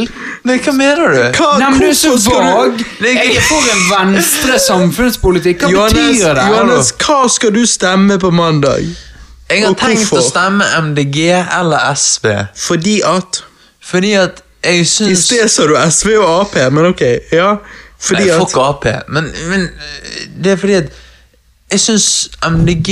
Nei, 0.48 0.58
hva 0.64 0.74
mener 0.76 1.14
du? 1.14 1.20
Hva, 1.38 1.50
Nei, 1.62 1.70
men 1.74 1.84
du 1.84 1.88
er 1.90 1.98
så 2.00 2.14
hvorfor 2.16 2.42
vag. 2.48 2.84
Jeg 3.04 3.36
er 3.36 3.46
for 3.50 3.70
en 3.74 3.84
venstre 3.92 4.60
samfunnspolitikk. 4.66 5.66
Hva 5.66 5.72
Johannes, 5.76 6.18
betyr 6.18 6.40
det? 6.40 6.48
Johannes, 6.54 6.92
hva 7.06 7.20
skal 7.36 7.56
du 7.56 7.64
stemme 7.70 8.20
på 8.22 8.32
mandag? 8.34 8.88
Jeg 9.50 9.64
har 9.66 9.74
Og 9.74 9.80
tenkt 9.82 10.14
å 10.14 10.22
stemme 10.22 10.66
MDG 10.92 11.18
eller 11.34 11.90
SV. 11.98 12.32
Fordi 12.68 13.00
at 13.06 13.44
Fordi 13.90 14.14
at 14.22 14.44
jeg 14.64 14.84
I 14.84 14.86
syns 14.86 15.24
sted 15.26 15.48
sa 15.50 15.66
du 15.70 15.76
SV 15.80 16.18
og 16.20 16.30
Ap, 16.42 16.58
men 16.76 16.92
ok. 16.92 17.02
Ja. 17.34 17.54
Fordi 18.00 18.26
Nei, 18.28 18.34
at 18.36 18.42
fuck 18.44 18.58
Ap. 18.62 18.86
Men, 19.08 19.30
men 19.50 19.62
øh, 19.72 20.20
det 20.44 20.52
er 20.54 20.60
fordi 20.60 20.76
at 20.84 20.92
jeg 21.70 21.80
syns 21.80 22.06
MDG 22.50 22.88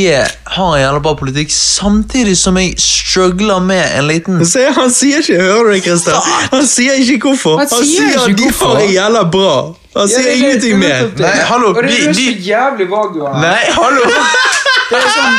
har 0.54 0.74
en 0.76 0.82
jævla 0.82 1.00
bra 1.02 1.14
politikk, 1.18 1.50
samtidig 1.52 2.36
som 2.38 2.58
jeg 2.62 2.76
struggler 2.78 3.60
med 3.60 3.82
en 3.98 4.08
liten 4.08 4.44
Se, 4.46 4.68
Han 4.76 4.94
sier 4.94 5.24
ikke 5.24 5.40
Hører 5.42 5.64
du 5.64 5.72
det, 5.74 5.82
Christer? 5.88 6.30
Han 6.54 6.68
sier 6.70 7.00
ikke 7.02 7.32
hvorfor. 7.32 7.58
Han 7.58 7.72
Han 7.72 7.86
sier 7.86 8.12
sier 8.12 8.22
at 8.22 8.30
ikke 8.30 8.44
de 8.44 8.54
har 8.60 8.82
en 8.84 8.94
jævla 8.94 9.24
bra. 9.34 9.58
Han 9.98 10.08
sier 10.12 10.32
ingenting 10.38 10.80
mer. 10.80 11.08
Nei, 11.20 11.34
hallo, 11.50 11.74
Og 11.76 11.82
det 11.84 11.98
er 12.08 12.14
så 12.14 12.30
jævlig 12.52 12.90
vag. 12.92 13.18
Nei, 13.42 13.64
hallo! 13.80 14.06
Det 14.88 14.96
er 14.96 15.10
sånn, 15.12 15.34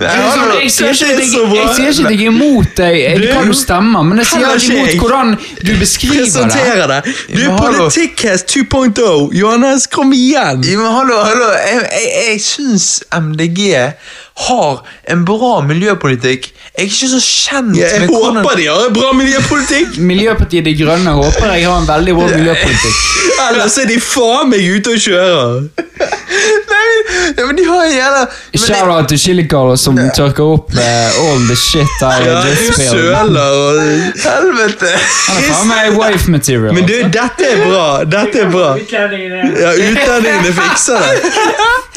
det 0.00 0.06
er 0.10 0.16
sånn 0.18 0.40
hallo. 0.42 0.54
jeg, 0.58 0.70
sier 0.74 0.88
ikke 0.90 1.04
at 1.06 1.20
jeg, 1.22 1.26
jeg 1.54 1.90
at 1.92 1.98
jeg 2.10 2.16
er 2.16 2.22
imot 2.26 2.72
deg, 2.80 2.96
Du- 3.22 3.26
hva 3.36 3.42
du 3.46 3.52
stemmer, 3.54 4.02
men 4.08 4.18
jeg 4.18 4.26
sier 4.26 4.40
Heller 4.40 4.56
ikke 4.58 4.72
imot 4.74 4.88
jeg. 4.90 4.98
hvordan 4.98 5.28
du 5.68 5.70
beskriver 5.78 6.48
det. 6.50 6.88
Det. 6.90 7.14
Du 7.36 7.38
er 7.38 7.44
Ja. 7.44 7.56
Politikkhest 7.60 8.50
2.0. 8.50 9.30
Johannes, 9.38 9.86
kom 9.86 10.10
igjen! 10.12 10.64
Ja, 10.66 10.76
men 10.82 10.90
hallo, 10.96 11.20
hallo. 11.22 11.52
Jeg, 11.54 11.86
jeg, 11.86 12.10
jeg 12.32 12.40
syns 12.42 12.88
MDG 13.14 13.94
har 14.34 14.82
en 15.12 15.24
bra 15.24 15.60
miljøpolitikk. 15.66 16.50
Jeg 16.78 16.86
er 16.86 16.88
ikke 16.88 17.08
så 17.10 17.20
kjent 17.20 17.76
Ja, 17.76 17.88
jeg 17.92 18.00
med 18.00 18.08
hvordan 18.14 18.36
håper 18.40 18.56
de 18.56 18.66
har 18.70 18.86
en 18.86 18.94
bra 18.94 19.12
miljøpolitikk. 19.12 19.98
Miljøpartiet 20.10 20.64
De 20.64 20.74
Grønne 20.78 21.10
håper 21.10 21.52
jeg 21.54 21.66
har 21.68 21.78
en 21.82 21.88
veldig 21.88 22.14
bra 22.14 22.26
miljøpolitikk. 22.36 23.00
Ellers 23.50 23.78
er 23.78 23.88
de 23.90 24.00
faen 24.00 24.50
meg 24.52 24.64
ute 24.76 24.94
og 24.94 25.00
kjører. 25.04 25.62
Nei, 26.70 26.90
ja, 27.36 27.44
men 27.46 27.56
de 27.58 27.64
har 27.66 27.80
en 27.84 27.92
jævla 27.92 28.20
men 28.52 28.60
Shout 28.62 28.88
out 28.88 29.08
til 29.10 29.18
Chili 29.18 29.44
Carlos 29.50 29.82
som 29.84 29.98
tørker 30.16 30.46
opp 30.54 30.70
eh, 30.78 31.18
all 31.20 31.42
the 31.48 31.56
shit 31.58 31.90
der 32.00 32.22
Ja, 32.24 32.36
spilled. 32.54 32.90
søler 32.90 33.56
og 33.58 33.80
Helvete! 34.22 34.92
Han 35.26 35.36
er 35.40 35.48
faen 35.50 35.68
meg 35.68 35.98
wife 35.98 36.30
material. 36.30 36.72
Men 36.74 36.86
du, 36.88 36.94
dette 37.12 37.48
er 37.50 37.60
bra. 37.66 37.84
Dette 38.04 38.44
er 38.46 38.50
bra. 38.52 38.70
Ja, 38.78 39.74
utlendingene 39.74 40.54
fikser 40.56 41.02
det. 41.02 41.34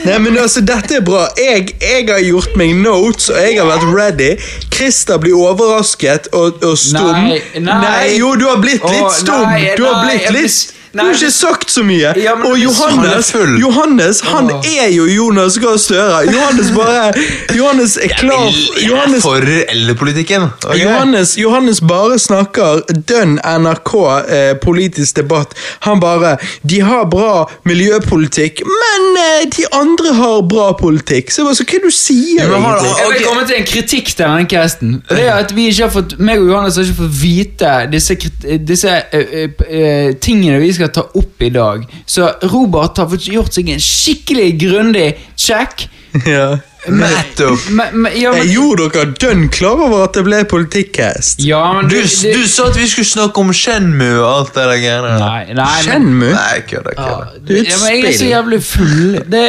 Nei, 0.04 0.18
men 0.26 0.38
altså, 0.42 0.62
dette 0.66 0.98
er 1.00 1.06
bra. 1.06 1.28
Jeg, 1.38 1.76
jeg 1.82 2.08
har 2.10 2.20
gjort 2.26 2.33
meg 2.60 2.76
notes, 2.82 3.30
og 3.30 3.40
jeg 3.40 3.60
har 3.60 3.70
vært 3.70 3.88
ready. 3.94 4.30
Christer 4.74 5.20
blir 5.22 5.38
overrasket 5.38 6.32
og, 6.34 6.62
og 6.64 6.78
stum. 6.80 7.12
Nei, 7.14 7.42
nei. 7.62 8.16
jo, 8.20 8.34
du 8.40 8.48
har 8.50 8.62
blitt 8.64 8.84
litt 8.84 9.20
stum. 9.20 9.46
nei, 9.48 9.74
du 9.78 9.86
har 9.88 10.04
blitt 10.08 10.32
litt 10.36 10.74
Du 10.94 11.00
har 11.00 11.14
ikke 11.14 11.32
sagt 11.34 11.72
så 11.74 11.82
mye. 11.82 12.12
Ja, 12.22 12.36
og 12.38 12.54
Johannes, 12.62 13.32
han 13.34 13.48
er 13.50 13.58
Johannes. 13.58 14.20
Han 14.30 14.50
er 14.62 14.92
jo 14.94 15.08
Jonas 15.10 15.56
Gahr 15.58 15.78
Støre. 15.82 16.20
Johannes 16.30 16.70
bare 16.76 17.14
Johannes 17.58 17.98
er 17.98 18.14
klar 18.14 18.52
Jeg 18.78 18.92
er 18.92 19.22
for 19.22 19.42
eldrepolitikken. 19.74 20.46
Okay. 20.66 20.84
Johannes, 20.84 21.34
Johannes 21.38 21.82
bare 21.82 22.20
snakker 22.22 22.84
dønn 23.10 23.40
NRK 23.42 23.94
eh, 24.30 24.52
politisk 24.62 25.18
debatt. 25.18 25.56
Han 25.88 26.00
bare 26.00 26.36
De 26.62 26.84
har 26.86 27.10
bra 27.10 27.50
miljøpolitikk, 27.66 28.62
men 28.62 29.10
eh, 29.24 29.50
de 29.58 29.66
andre 29.74 30.14
har 30.14 30.46
bra 30.46 30.70
politikk. 30.78 31.34
Så 31.34 31.48
hva 31.48 31.56
er 31.58 31.74
det 31.74 31.82
du 31.88 31.90
sier 31.90 32.46
Ja, 32.46 32.62
har-? 32.68 32.86
Jeg 33.02 33.16
vil 33.16 33.26
komme 33.26 33.48
til 33.50 33.58
en 33.64 33.68
kritikk 33.72 34.14
til 34.14 34.28
denne 34.28 34.46
casten. 34.46 34.94
Det 35.10 35.26
er 35.26 35.42
at 35.42 35.56
vi 35.58 35.72
ikke 35.72 35.88
har 35.88 35.96
fått, 35.98 36.20
meg 36.22 36.46
og 36.46 36.54
Johannes 36.54 36.78
har 36.78 36.86
ikke 36.86 37.02
fått 37.02 37.20
vite 37.24 37.76
disse, 37.90 38.20
disse 38.62 38.94
uh, 38.94 39.36
uh, 39.42 39.68
uh, 39.74 40.14
tingene 40.22 40.62
vi 40.62 40.70
skal 40.78 40.83
ta 40.92 41.06
opp 41.14 41.42
i 41.42 41.50
dag. 41.54 41.86
Så 42.06 42.30
Robert 42.52 42.98
har 42.98 43.10
fått 43.10 43.28
gjort 43.28 43.54
seg 43.56 43.70
en 43.74 43.84
skikkelig 43.84 44.52
grundig 44.60 45.10
check. 45.36 45.90
Ja. 46.30 46.60
Nettopp. 46.88 47.60
Men, 47.72 47.94
men, 48.04 48.12
ja, 48.20 48.34
Jeg 48.36 48.50
gjorde 48.54 48.90
dere 48.94 49.14
dønn 49.22 49.46
klar 49.54 49.80
over 49.86 50.04
at 50.04 50.14
det 50.18 50.24
ble 50.26 50.42
politikkhest. 50.52 51.40
ja, 51.46 51.62
du, 51.82 51.88
Du, 51.88 52.02
du, 52.02 52.34
du 52.34 52.48
sa 52.50 52.66
at 52.68 52.76
vi 52.78 52.88
skulle 52.92 53.08
snakke 53.08 53.40
om 53.40 53.54
Shenmu 53.54 54.10
og 54.20 54.28
alt 54.38 54.54
det 54.56 54.64
der 54.68 54.82
greiene 54.82 55.12
der. 55.14 55.20
Nei, 55.20 55.44
nei, 55.54 55.54
men, 55.54 55.84
Shenmue? 55.86 56.32
Nei, 56.34 56.60
kødda, 56.70 56.96
kødda. 56.98 57.28
Du 57.48 57.54
er 57.54 57.60
et 57.62 57.70
ja, 57.72 57.78
jeg 57.94 58.04
er 58.10 58.18
så 58.18 58.26
jævlig 58.32 58.60
full. 58.64 59.20
Det, 59.32 59.44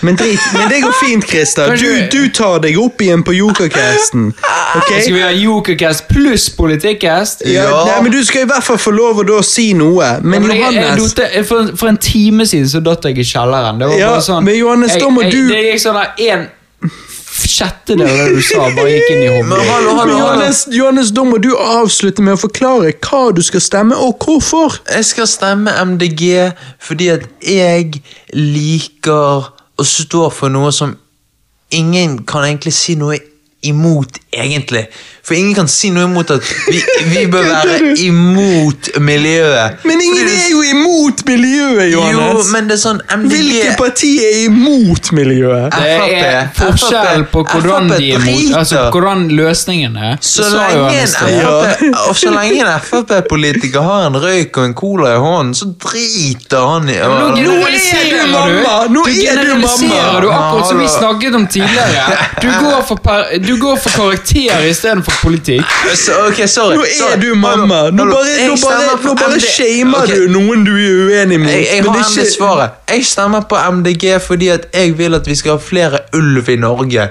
Men 0.00 0.16
drit, 0.16 0.40
men 0.56 0.70
det 0.72 0.80
går 0.86 0.94
fint, 1.04 1.28
Christer. 1.28 1.76
Du, 1.76 1.88
du 2.16 2.28
tar 2.34 2.58
deg 2.64 2.78
opp 2.80 3.00
igjen 3.04 3.22
på 3.26 3.36
Jokercasten. 3.36 4.32
Okay? 4.72 5.02
skal 5.04 5.14
vi 5.14 5.20
ha 5.20 5.28
Jokercast 5.36 6.06
pluss 6.08 6.46
Politikkast? 6.56 7.42
Ja, 7.44 7.62
Ja. 7.68 7.82
Nei, 7.90 7.98
men 8.06 8.12
Du 8.12 8.22
skal 8.24 8.46
i 8.46 8.48
hvert 8.48 8.64
fall 8.64 8.78
få 8.80 8.90
lov 8.96 9.20
å 9.20 9.24
da 9.28 9.42
si 9.44 9.72
noe. 9.76 10.14
Men 10.22 10.46
Men 10.46 10.50
jeg, 10.56 10.60
jeg, 10.62 10.74
Johannes 10.80 11.12
dotte- 11.14 11.44
for, 11.44 11.68
for 11.76 11.88
en 11.92 11.98
time 12.00 12.46
siden 12.48 12.68
så 12.72 12.80
datt 12.80 13.04
jeg 13.04 13.18
i 13.20 13.26
kjelleren. 13.26 13.78
Det 13.82 13.88
var 13.90 13.98
Ja, 14.00 14.08
bare 14.14 14.24
sånn 14.24 14.44
men 14.48 14.56
Johannes, 14.56 14.96
da 14.96 15.10
må 15.12 15.22
jeg, 15.26 15.32
du- 15.36 15.52
Det 15.52 15.60
gikk 15.66 15.82
sånn 15.84 15.98
der 16.00 16.26
en 16.32 16.46
sjettedel 17.32 18.06
av 18.06 18.18
det 18.18 18.28
du 18.36 18.42
sa, 18.44 18.66
bare 18.76 18.92
gikk 18.92 19.10
inn 19.14 19.22
i 19.24 19.30
hallo. 19.30 19.94
Johannes, 20.10 20.64
Johannes, 20.72 21.12
da 21.14 21.24
må 21.26 21.38
du 21.42 21.50
avslutte 21.56 22.24
med 22.24 22.36
å 22.36 22.42
forklare 22.44 22.92
hva 23.04 23.22
du 23.34 23.42
skal 23.44 23.64
stemme, 23.64 23.98
og 23.98 24.22
hvorfor. 24.22 24.78
Jeg 24.90 25.08
skal 25.08 25.30
stemme 25.30 25.74
MDG 25.94 26.52
fordi 26.82 27.10
at 27.14 27.26
jeg 27.46 28.02
liker 28.36 29.50
å 29.78 29.86
stå 29.86 30.28
for 30.34 30.52
noe 30.52 30.72
som 30.74 30.96
ingen 31.72 32.20
kan 32.28 32.44
egentlig 32.46 32.74
si 32.76 32.96
noe 33.00 33.18
imot, 33.62 34.18
egentlig. 34.34 34.86
For 35.22 35.34
ingen 35.38 35.54
kan 35.54 35.68
si 35.70 35.90
noe 35.94 36.08
imot 36.08 36.30
at 36.34 36.42
vi, 36.66 36.80
vi 37.12 37.20
bør 37.32 37.44
være 37.46 37.92
imot 38.02 38.88
miljøet. 38.98 39.84
Men 39.86 40.00
ingen 40.02 40.26
det- 40.26 40.34
er 40.34 40.48
jo 40.50 40.62
imot 40.72 41.22
miljøet, 41.28 41.92
Johannes! 41.92 42.46
Jo, 42.46 42.52
men 42.52 42.66
det 42.70 42.74
er 42.74 42.80
sånn 42.82 42.98
MDG 43.20 43.36
Hvilke 43.36 43.74
parti 43.78 44.10
er 44.26 44.38
imot 44.48 45.12
miljøet? 45.14 45.76
Det 45.76 45.92
er 46.26 46.48
forskjell 46.56 47.24
på 47.30 47.44
hvordan 47.52 47.92
de 47.92 48.08
er 48.16 48.18
imot, 48.18 48.56
altså 48.58 48.82
hvordan 48.90 49.28
løsningen 49.38 49.96
er. 49.96 50.16
Så 50.20 50.48
lenge, 50.50 51.04
en 51.04 51.94
og 52.08 52.16
så 52.18 52.32
lenge 52.34 52.58
en 52.64 52.72
Frp-politiker 52.82 53.82
har 53.86 54.08
en 54.10 54.18
røyk 54.22 54.58
og 54.58 54.64
en 54.70 54.74
cola 54.82 55.14
i 55.14 55.20
hånden, 55.22 55.54
så 55.54 55.70
driter 55.86 56.66
han 56.72 56.90
i 56.90 56.98
Nå 56.98 57.30
generaliserer 57.36 58.02
er 58.02 58.10
du 58.10 58.26
du. 58.26 58.32
mamma! 58.34 58.74
Nå 58.90 59.04
Du 59.06 59.10
er 59.12 59.42
du 59.44 59.54
mamma! 59.62 60.02
du 60.22 60.28
akkurat 60.32 60.68
som 60.68 60.82
vi 60.82 60.88
snakket 60.88 61.34
om 61.38 61.46
tidligere. 61.46 62.18
Du 62.42 62.48
går 62.58 62.82
for, 62.88 62.98
per, 63.04 63.28
du 63.38 63.52
går 63.60 63.76
for 63.78 63.90
karakter 63.94 64.64
istedenfor 64.66 65.11
politikk. 65.22 65.74
Så, 65.94 66.18
ok, 66.28 66.44
sorry. 66.48 66.76
Nå 66.76 66.86
sorry. 66.98 67.16
er 67.16 67.20
du 67.22 67.34
mamma! 67.34 67.80
Nå 67.90 68.06
bare, 68.10 68.36
nå 68.48 68.56
bare, 68.62 68.94
nå 69.04 69.16
bare 69.18 69.40
shamer 69.42 70.06
okay. 70.06 70.22
du 70.22 70.32
noen 70.36 70.64
du 70.66 70.72
er 70.76 71.02
uenig 71.06 71.40
med. 71.42 71.52
Jeg, 71.54 71.66
jeg 71.68 71.84
har 71.84 71.90
det 71.90 72.04
er 72.04 72.08
endelig 72.08 72.30
svaret. 72.36 72.78
Jeg 72.92 73.04
stemmer 73.10 73.44
på 73.50 73.60
MDG 73.78 74.16
fordi 74.22 74.48
at 74.54 74.70
jeg 74.74 74.96
vil 74.98 75.18
at 75.18 75.28
vi 75.28 75.36
skal 75.38 75.58
ha 75.58 75.62
flere 75.62 76.02
ulv 76.16 76.48
i 76.48 76.58
Norge. 76.60 77.10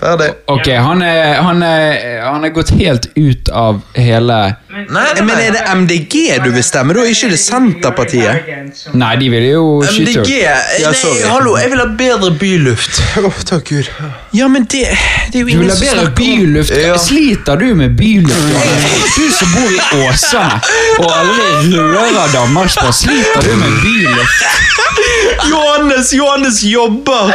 Ferdig. 0.00 0.28
Ok, 0.46 0.68
han 0.68 1.02
er, 1.02 1.40
han, 1.42 1.62
er, 1.62 2.20
han 2.24 2.44
er 2.44 2.52
gått 2.54 2.70
helt 2.78 3.08
ut 3.16 3.50
av 3.52 3.80
hele 3.98 4.38
Nei, 4.70 4.86
Men 5.26 5.30
er 5.34 5.50
det 5.56 5.62
MDG 5.74 6.14
du 6.44 6.50
vil 6.54 6.62
stemme, 6.62 6.94
da? 6.94 7.02
Ikke 7.10 7.26
det 7.32 7.38
Senterpartiet? 7.42 8.52
Nei, 8.94 9.08
de 9.18 9.30
ville 9.32 9.48
jo 9.50 9.64
skyte 9.82 10.20
MDG. 10.20 10.30
Ja, 10.44 10.58
Nei, 10.84 10.92
sorry. 10.94 11.24
hallo, 11.26 11.56
jeg 11.58 11.72
vil 11.72 11.82
ha 11.82 11.86
bedre 11.98 12.30
byluft. 12.38 13.00
Å, 13.18 13.32
takk 13.50 13.64
Gud. 13.72 13.88
Ja, 14.36 14.46
men 14.46 14.68
det, 14.70 14.84
det 15.32 15.40
er 15.40 15.42
jo 15.42 15.48
Du 15.48 15.50
vil 15.50 15.56
ingen 15.56 15.72
ha 15.72 15.76
som 15.76 15.86
bedre 15.86 16.04
snakker 16.04 16.22
om 16.22 16.44
byluft? 16.44 16.76
Ja. 16.84 16.94
Sliter 17.02 17.58
du 17.58 17.66
med 17.82 17.96
byluft? 17.98 18.38
Du 19.20 19.26
som 19.34 19.50
bor 19.56 19.74
i 19.74 20.06
Åsane 20.06 20.60
og 21.02 21.10
aldri 21.12 21.74
rører 21.76 22.30
Danmarksbåt, 22.32 22.94
sliter 23.02 23.42
du 23.44 23.56
med 23.58 23.74
byluft? 23.82 24.46
Johannes, 25.50 26.12
Johannes 26.14 26.62
jobber 26.64 27.32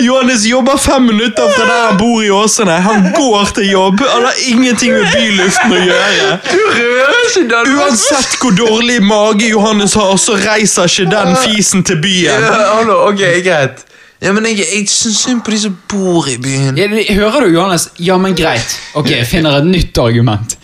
Johannes 0.00 0.44
jobber 0.46 0.76
fem 0.80 1.02
minutter 1.10 1.48
fra 1.52 1.64
der 1.68 1.86
han 1.88 1.96
bor 2.00 2.22
i 2.24 2.30
Åsane. 2.30 2.76
Han 2.84 3.08
går 3.16 3.52
til 3.56 3.70
jobb. 3.72 4.00
Han 4.08 4.24
har 4.28 4.36
ingenting 4.46 4.92
med 4.94 5.08
byluften 5.14 5.74
å 5.74 5.80
gjøre. 5.82 6.28
Du. 6.48 6.77
Uansett 6.78 8.38
hvor 8.40 8.54
dårlig 8.56 9.02
mage 9.02 9.48
Johannes 9.48 9.94
har, 9.94 10.16
så 10.16 10.36
reiser 10.38 10.88
ikke 10.90 11.10
den 11.12 11.36
fisen 11.44 11.84
til 11.84 12.00
byen. 12.02 12.46
Ja, 12.46 12.56
hallo, 12.76 13.00
ok, 13.10 13.22
greit. 13.44 13.84
Ja, 14.18 14.32
men 14.34 14.48
jeg, 14.50 14.58
jeg 14.66 14.88
syns 14.90 15.20
synd 15.22 15.44
på 15.46 15.52
de 15.54 15.58
som 15.62 15.74
bor 15.92 16.26
i 16.26 16.34
byen. 16.42 16.74
Ja, 16.78 16.88
Hører 17.14 17.44
du, 17.44 17.52
Johannes? 17.54 17.84
Ja, 18.02 18.16
men 18.18 18.34
greit. 18.34 18.72
Ok, 18.98 19.12
jeg 19.14 19.26
finner 19.30 19.60
et 19.60 19.66
nytt 19.68 19.98
argument. 20.02 20.56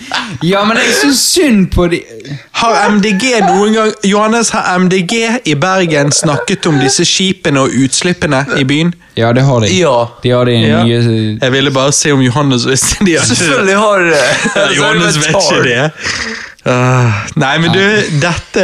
Ja, 0.42 0.64
men 0.66 0.80
jeg 0.80 0.90
syns 0.98 1.20
synd 1.36 1.68
på 1.72 1.86
de 1.92 2.00
Har 2.58 2.88
MDG 2.96 3.22
noen 3.46 3.76
gang 3.76 3.92
Johannes, 4.04 4.50
har 4.56 4.66
MDG 4.82 5.14
i 5.46 5.54
Bergen 5.54 6.10
snakket 6.12 6.66
om 6.66 6.80
disse 6.82 7.06
skipene 7.06 7.62
og 7.62 7.76
utslippene 7.84 8.42
i 8.58 8.66
byen? 8.68 8.90
Ja, 9.16 9.30
det 9.32 9.44
har 9.46 9.62
de. 9.62 9.70
Ja. 9.78 9.94
De 10.24 10.34
har 10.34 10.50
de 10.50 10.56
Ja. 10.58 10.82
nye 10.82 11.38
Jeg 11.40 11.52
ville 11.54 11.70
bare 11.70 11.92
se 11.94 12.10
om 12.12 12.20
Johannes 12.26 12.66
visste 12.66 13.04
de 13.06 13.14
hadde 13.14 13.36
Selvfølgelig 13.36 13.76
har 13.78 13.98
de 14.02 14.10
det. 14.10 14.66
Johannes 14.80 15.20
vet 15.22 15.38
ikke 15.38 15.62
det. 15.68 15.90
Ah, 16.64 17.26
nei, 17.36 17.58
men 17.60 17.74
du, 17.74 17.80
dette 18.22 18.62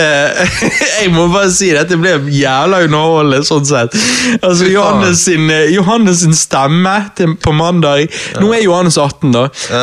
Jeg 1.03 1.11
må 1.13 1.27
bare 1.29 1.51
si 1.53 1.69
dette 1.77 1.99
ble 2.01 2.15
jævla 2.33 2.79
underholdende, 2.87 3.43
sånn 3.45 3.67
sett. 3.69 3.97
Altså, 4.41 4.71
Johannes 4.73 5.21
sin, 5.27 5.51
eh, 5.53 5.67
Johannes 5.75 6.23
sin 6.23 6.33
stemme 6.37 6.95
til, 7.19 7.35
på 7.41 7.53
mandag 7.53 8.07
Nå 8.41 8.55
er 8.57 8.63
Johannes 8.65 8.97
18, 8.97 9.35
da. 9.35 9.43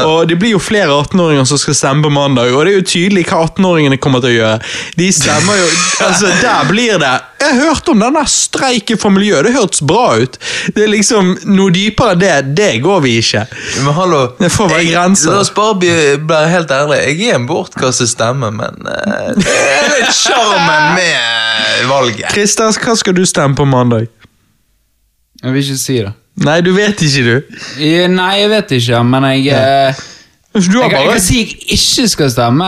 Og 0.10 0.26
det 0.32 0.40
blir 0.42 0.56
jo 0.56 0.62
flere 0.62 0.96
18-åringer 0.96 1.46
som 1.46 1.62
skal 1.62 1.78
stemme 1.78 2.08
på 2.08 2.14
mandag. 2.14 2.50
Og 2.56 2.66
det 2.66 2.74
er 2.74 2.80
jo 2.80 2.88
tydelig 2.90 3.28
hva 3.30 3.44
18-åringene 3.46 4.00
kommer 4.02 4.24
til 4.26 4.34
å 4.34 4.38
gjøre. 4.40 4.74
De 4.98 5.12
stemmer 5.14 5.62
jo 5.62 5.70
Altså, 6.08 6.30
der 6.42 6.68
blir 6.70 6.98
det 7.02 7.14
Jeg 7.42 7.58
hørte 7.60 7.94
om 7.94 8.02
den 8.02 8.18
der 8.18 8.30
streiken 8.32 9.02
for 9.02 9.14
miljøet. 9.14 9.46
Det 9.46 9.54
hørtes 9.60 9.84
bra 9.86 10.08
ut. 10.18 10.40
Det 10.74 10.88
er 10.88 10.92
liksom 10.94 11.36
Noe 11.54 11.74
dypere 11.74 12.16
enn 12.16 12.22
det, 12.24 12.34
det 12.58 12.72
går 12.82 13.02
vi 13.06 13.18
ikke. 13.22 13.46
Men 13.86 13.94
hallo, 13.98 14.24
Det 14.42 14.50
får 14.54 14.74
være 14.74 14.90
grenser. 14.90 15.36
La 15.36 15.46
oss 15.46 15.54
bare 15.54 15.78
bli, 15.78 15.94
helt 16.50 16.74
ærlig. 16.74 17.00
Jeg 17.14 17.30
er 17.30 17.38
en 17.38 17.48
bortkastet 17.50 18.07
stemme, 18.12 18.52
men 18.52 18.88
uh, 18.88 19.32
det 19.38 19.56
er 19.56 19.90
litt 19.98 20.14
sjarmen 20.16 20.96
med 20.98 21.88
valget. 21.92 22.30
Christer, 22.34 22.72
hva 22.84 22.96
skal 23.00 23.16
du 23.18 23.26
stemme 23.28 23.58
på 23.58 23.66
mandag? 23.70 24.08
Jeg 25.44 25.54
vil 25.54 25.64
ikke 25.64 25.78
si 25.82 26.00
det. 26.02 26.14
Nei, 26.46 26.60
du 26.62 26.70
vet 26.76 27.02
ikke, 27.02 27.24
du. 27.26 27.58
Eh, 27.82 28.06
Nei, 28.10 28.34
jeg 28.44 28.50
vet 28.52 28.72
ikke, 28.78 29.02
men 29.06 29.26
jeg 29.32 29.48
eh, 29.58 30.02
Du 30.54 30.60
jeg, 30.62 30.84
jeg 30.84 30.92
bare 30.94 31.16
kan 31.16 31.22
si 31.22 31.40
jeg 31.40 31.56
ikke 31.78 32.08
skal 32.10 32.32
stemme 32.34 32.68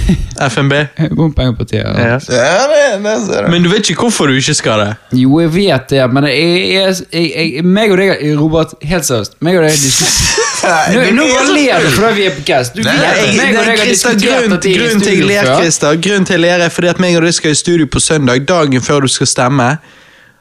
FNB. 0.54 0.74
Bompengepartiet. 1.16 1.84
Ja. 1.84 2.16
Ja, 2.16 2.62
det, 2.72 2.84
det 3.04 3.16
ser 3.26 3.44
du. 3.44 3.50
Men 3.52 3.64
du 3.64 3.68
vet 3.72 3.90
ikke 3.92 4.06
hvorfor 4.06 4.28
du 4.28 4.36
ikke 4.40 4.56
skal 4.56 4.84
det? 4.84 4.94
Jo, 5.20 5.40
jeg 5.40 5.52
vet 5.54 5.90
det, 5.92 6.04
men 6.12 6.28
jeg, 6.28 6.72
jeg, 6.72 6.94
jeg, 7.12 7.32
jeg, 7.56 7.64
meg 7.64 7.92
og 7.92 8.00
deg, 8.00 8.24
Robert, 8.40 8.76
helt 8.84 9.08
seriøst 9.08 9.36
meg 9.44 9.60
og 9.60 9.68
deg 9.68 10.48
Nå, 10.60 11.26
ler 11.54 11.80
du 11.84 11.90
fordi 11.94 12.14
vi 12.20 12.26
er 12.26 12.34
på 12.36 12.44
cast. 12.46 12.74
Du 12.76 12.82
vet. 12.82 13.36
Meg 13.36 13.56
og 13.56 13.64
deg 13.64 13.78
har 13.78 13.86
diskutert 13.86 14.50
dette 14.50 14.68
i 14.70 14.76
grunn 14.78 15.00
til 15.00 15.16
jeg 15.20 15.28
ler. 15.30 15.54
Christer, 15.60 15.96
grunn 16.08 16.26
til 16.28 16.36
jeg 16.36 16.44
ler 16.46 16.66
er 16.66 16.74
fordi 16.74 16.88
at 16.92 17.00
meg 17.00 17.16
og 17.16 17.24
du 17.26 17.32
skal 17.32 17.54
i 17.54 17.58
studio 17.58 17.86
på 17.90 18.00
søndag, 18.02 18.44
dagen 18.48 18.82
før 18.84 19.00
du 19.06 19.08
skal 19.08 19.26
stemme. 19.30 19.70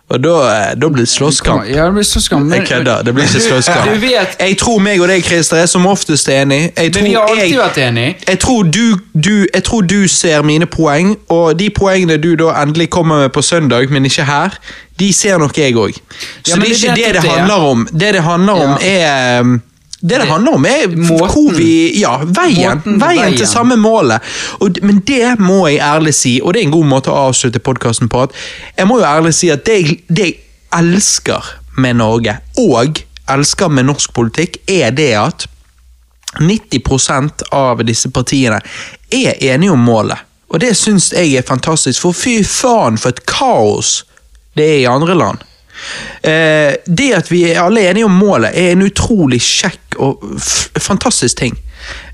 Og 0.09 0.17
da, 0.23 0.29
eh, 0.49 0.69
da 0.81 0.87
blir 0.89 1.03
det 1.05 1.09
slåsskamp. 1.11 1.67
Ja, 1.69 1.83
det 1.85 1.93
blir 1.93 2.03
slåsskamp. 2.09 2.49
Jeg 2.53 2.63
kødder, 2.65 3.03
det 3.05 3.13
blir 3.13 3.27
ikke 3.27 3.33
Du 3.43 3.45
slåsskamp. 3.45 3.91
vet 4.01 4.39
Jeg 4.39 4.55
tror 4.57 4.79
meg 4.81 5.01
og 5.01 5.07
deg, 5.07 5.21
Christer, 5.23 5.57
er 5.61 5.65
som 5.69 5.85
oftest 5.85 6.27
enig. 6.33 6.71
Jeg 6.77 6.95
Men 6.95 7.03
vi 7.03 7.13
har 7.13 7.27
alltid 7.29 7.43
jeg, 7.51 7.59
vært 7.59 7.77
enige. 7.77 8.15
jeg 8.27 8.39
tror, 8.39 8.63
du, 8.63 8.97
du, 9.13 9.45
jeg 9.53 9.63
tror 9.63 9.81
du 9.85 10.07
ser 10.07 10.41
mine 10.41 10.65
poeng, 10.65 11.15
og 11.29 11.59
de 11.59 11.69
poengene 11.69 12.17
du 12.17 12.33
da 12.35 12.55
endelig 12.63 12.89
kommer 12.89 13.19
med 13.21 13.29
på 13.29 13.41
søndag, 13.45 13.85
men 13.91 14.05
ikke 14.05 14.25
her, 14.25 14.49
de 14.99 15.13
ser 15.13 15.37
nok 15.37 15.57
jeg 15.57 15.75
òg. 15.77 15.93
Så 15.93 15.99
Ja, 16.47 16.55
det 16.55 16.63
er 16.63 16.73
ikke 16.73 16.95
det 16.95 17.05
det 17.05 17.21
det. 17.21 17.29
handler 17.29 17.55
om. 17.69 17.87
Det 17.93 18.13
det 18.13 18.23
handler 18.23 18.53
om, 18.53 18.77
er 18.81 19.39
um, 19.41 19.61
det 20.01 20.17
det 20.21 20.27
handler 20.29 20.53
om, 20.55 20.65
er 20.65 20.87
Måten. 20.95 21.55
vi 21.57 21.99
Ja, 21.99 22.17
veien. 22.23 22.81
Veien 22.85 22.99
veien. 22.99 23.37
til 23.37 23.47
samme 23.47 23.75
målet. 23.75 24.21
Og, 24.59 24.77
men 24.81 25.01
det 25.07 25.39
må 25.39 25.67
jeg 25.67 25.81
ærlig 25.83 26.13
si, 26.15 26.39
og 26.43 26.53
det 26.53 26.61
er 26.61 26.69
en 26.69 26.75
god 26.77 26.85
måte 26.87 27.11
å 27.11 27.27
avslutte 27.27 27.59
podkasten 27.59 28.09
på, 28.09 28.21
at 28.23 28.35
jeg 28.77 28.87
må 28.87 28.99
jo 29.01 29.05
ærlig 29.05 29.33
si 29.35 29.51
at 29.51 29.65
det 29.67 29.99
det 30.07 30.25
jeg 30.25 30.37
elsker 30.75 31.45
med 31.77 31.99
Norge, 31.99 32.37
og 32.57 33.01
elsker 33.29 33.67
med 33.67 33.89
norsk 33.89 34.13
politikk, 34.13 34.57
er 34.67 34.91
det 34.95 35.13
at 35.19 35.47
90% 36.39 37.49
av 37.51 37.83
disse 37.83 38.11
partiene 38.13 38.61
er 39.11 39.35
enige 39.41 39.71
om 39.71 39.83
målet. 39.83 40.17
Og 40.49 40.61
det 40.61 40.75
syns 40.77 41.11
jeg 41.13 41.35
er 41.37 41.45
fantastisk, 41.45 42.01
for 42.01 42.15
fy 42.15 42.39
faen 42.45 42.97
for 42.97 43.13
et 43.13 43.25
kaos 43.29 44.03
det 44.57 44.65
er 44.65 44.79
i 44.81 44.89
andre 44.89 45.15
land. 45.15 45.43
Eh, 46.23 46.75
det 46.85 47.09
at 47.17 47.31
vi 47.31 47.43
er 47.51 47.61
alle 47.63 47.85
enige 47.89 48.07
om 48.09 48.19
målet, 48.19 48.53
er 48.53 48.73
en 48.73 48.85
utrolig 48.85 49.41
kjekk 49.43 49.99
og 49.99 50.23
fantastisk 50.79 51.37
ting. 51.41 51.57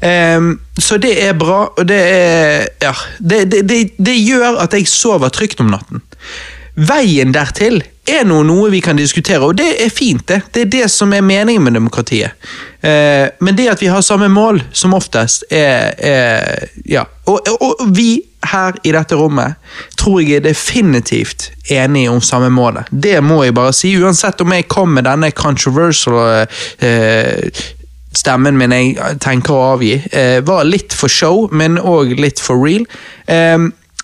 Eh, 0.01 0.51
så 0.79 0.97
det 1.01 1.15
er 1.25 1.37
bra, 1.39 1.65
og 1.75 1.87
det 1.87 2.01
er 2.01 2.67
Ja. 2.81 2.93
Det, 3.19 3.45
det, 3.51 3.63
det, 3.69 3.79
det 3.97 4.17
gjør 4.21 4.61
at 4.63 4.73
jeg 4.73 4.87
sover 4.87 5.29
trygt 5.29 5.59
om 5.59 5.71
natten. 5.73 6.03
Veien 6.75 7.31
dertil 7.31 7.79
er 8.05 8.25
nå 8.27 8.41
noe 8.45 8.69
vi 8.69 8.81
kan 8.83 8.97
diskutere, 8.99 9.41
og 9.41 9.55
det 9.57 9.69
er 9.81 9.89
fint. 9.89 10.27
Det 10.27 10.41
Det 10.53 10.61
er 10.61 10.65
det 10.65 10.91
som 10.91 11.13
er 11.13 11.21
meningen 11.21 11.63
med 11.63 11.73
demokratiet. 11.73 12.31
Eh, 12.81 13.29
men 13.39 13.55
det 13.55 13.69
at 13.69 13.81
vi 13.81 13.87
har 13.87 14.01
samme 14.01 14.27
mål, 14.27 14.61
som 14.71 14.93
oftest, 14.93 15.43
er, 15.49 15.93
er 15.97 16.67
Ja. 16.85 17.03
Og, 17.25 17.39
og, 17.47 17.79
og 17.81 17.97
vi 17.97 18.21
her 18.45 18.75
i 18.83 18.91
dette 18.91 19.15
rommet 19.15 19.55
tror 19.97 20.21
jeg 20.21 20.35
er 20.35 20.43
definitivt 20.45 21.51
enige 21.71 22.11
om 22.11 22.21
samme 22.21 22.49
målet. 22.49 22.85
Det 22.91 23.23
må 23.23 23.43
jeg 23.43 23.53
bare 23.53 23.73
si, 23.73 23.95
uansett 23.97 24.41
om 24.41 24.53
jeg 24.53 24.67
kom 24.67 24.93
med 24.93 25.07
denne 25.07 25.31
controversial 25.31 26.45
eh, 26.79 27.49
stemmen 28.15 28.57
min 28.57 28.71
jeg 28.71 29.17
tenker 29.23 29.55
å 29.55 29.73
avgi, 29.75 29.95
eh, 30.11 30.39
var 30.45 30.63
litt 30.67 30.93
for 30.93 31.11
show, 31.11 31.49
men 31.51 31.79
òg 31.79 32.15
litt 32.19 32.39
for 32.39 32.61
real. 32.61 32.85
Eh, 33.27 33.57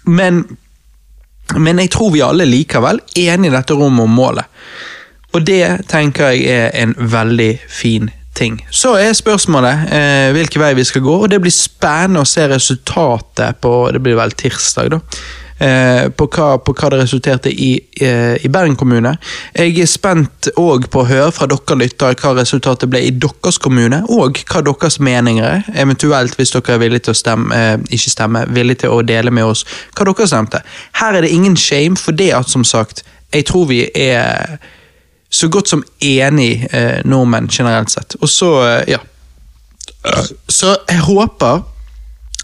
men 0.09 0.43
men 1.57 1.81
jeg 1.81 1.91
tror 1.93 2.13
vi 2.13 2.23
alle 2.25 2.47
likevel 2.47 3.01
er 3.15 3.35
enige 3.35 3.51
i 3.51 3.55
dette 3.55 3.77
rommet 3.77 4.05
om 4.05 4.15
målet. 4.15 4.63
Og 5.31 5.45
det 5.47 5.87
tenker 5.91 6.33
jeg 6.35 6.47
er 6.51 6.73
en 6.81 6.95
veldig 6.97 7.53
fin 7.71 8.09
ting. 8.35 8.57
Så 8.71 8.95
er 8.99 9.13
spørsmålet 9.15 9.91
eh, 9.91 10.29
hvilken 10.35 10.63
vei 10.63 10.73
vi 10.77 10.85
skal 10.87 11.03
gå, 11.05 11.15
og 11.23 11.29
det 11.31 11.41
blir 11.43 11.53
spennende 11.55 12.23
å 12.23 12.27
se 12.29 12.47
resultatet 12.51 13.61
på 13.63 13.75
det 13.93 14.01
blir 14.03 14.19
vel 14.19 14.35
tirsdag. 14.35 14.91
da, 14.91 14.99
eh, 15.61 16.09
på, 16.09 16.27
hva, 16.33 16.55
på 16.63 16.73
hva 16.75 16.89
det 16.91 16.99
resulterte 17.03 17.51
i 17.51 17.71
eh, 18.01 18.35
i 18.41 18.49
Bergen 18.51 18.75
kommune. 18.79 19.13
Jeg 19.55 19.77
er 19.81 19.89
spent 19.89 20.49
òg 20.59 20.87
på 20.91 21.03
å 21.03 21.07
høre 21.09 21.31
fra 21.35 21.47
dere 21.49 21.77
lyttere 21.79 22.17
hva 22.21 22.33
resultatet 22.39 22.89
ble 22.91 23.03
i 23.05 23.13
deres 23.13 23.59
kommune, 23.61 24.01
og 24.09 24.41
hva 24.49 24.63
deres 24.65 24.99
meninger 25.03 25.47
er. 25.47 25.63
Eventuelt, 25.83 26.35
hvis 26.39 26.53
dere 26.55 26.75
er 26.75 26.83
villige 26.83 27.07
til 27.07 27.15
å 27.15 27.21
stemme, 27.21 27.55
eh, 27.55 27.77
ikke 27.89 28.13
stemme, 28.15 28.45
villige 28.49 28.85
til 28.85 28.97
å 28.97 29.01
dele 29.05 29.33
med 29.33 29.51
oss 29.53 29.65
hva 29.95 30.07
dere 30.07 30.29
stemte. 30.29 30.63
Her 30.99 31.17
er 31.17 31.25
det 31.25 31.33
ingen 31.33 31.57
shame, 31.57 31.97
for 31.97 32.17
det 32.17 32.31
at, 32.37 32.49
som 32.49 32.65
sagt, 32.67 33.05
jeg 33.33 33.47
tror 33.47 33.69
vi 33.69 33.85
er 33.95 34.57
så 35.31 35.47
godt 35.47 35.69
som 35.71 35.83
enig 36.03 36.67
eh, 36.75 36.99
nordmenn 37.07 37.47
generelt 37.51 37.91
sett. 37.91 38.17
Og 38.19 38.29
så, 38.29 38.51
ja. 38.89 38.99
Så 40.49 40.73
jeg 40.89 41.03
håper 41.05 41.61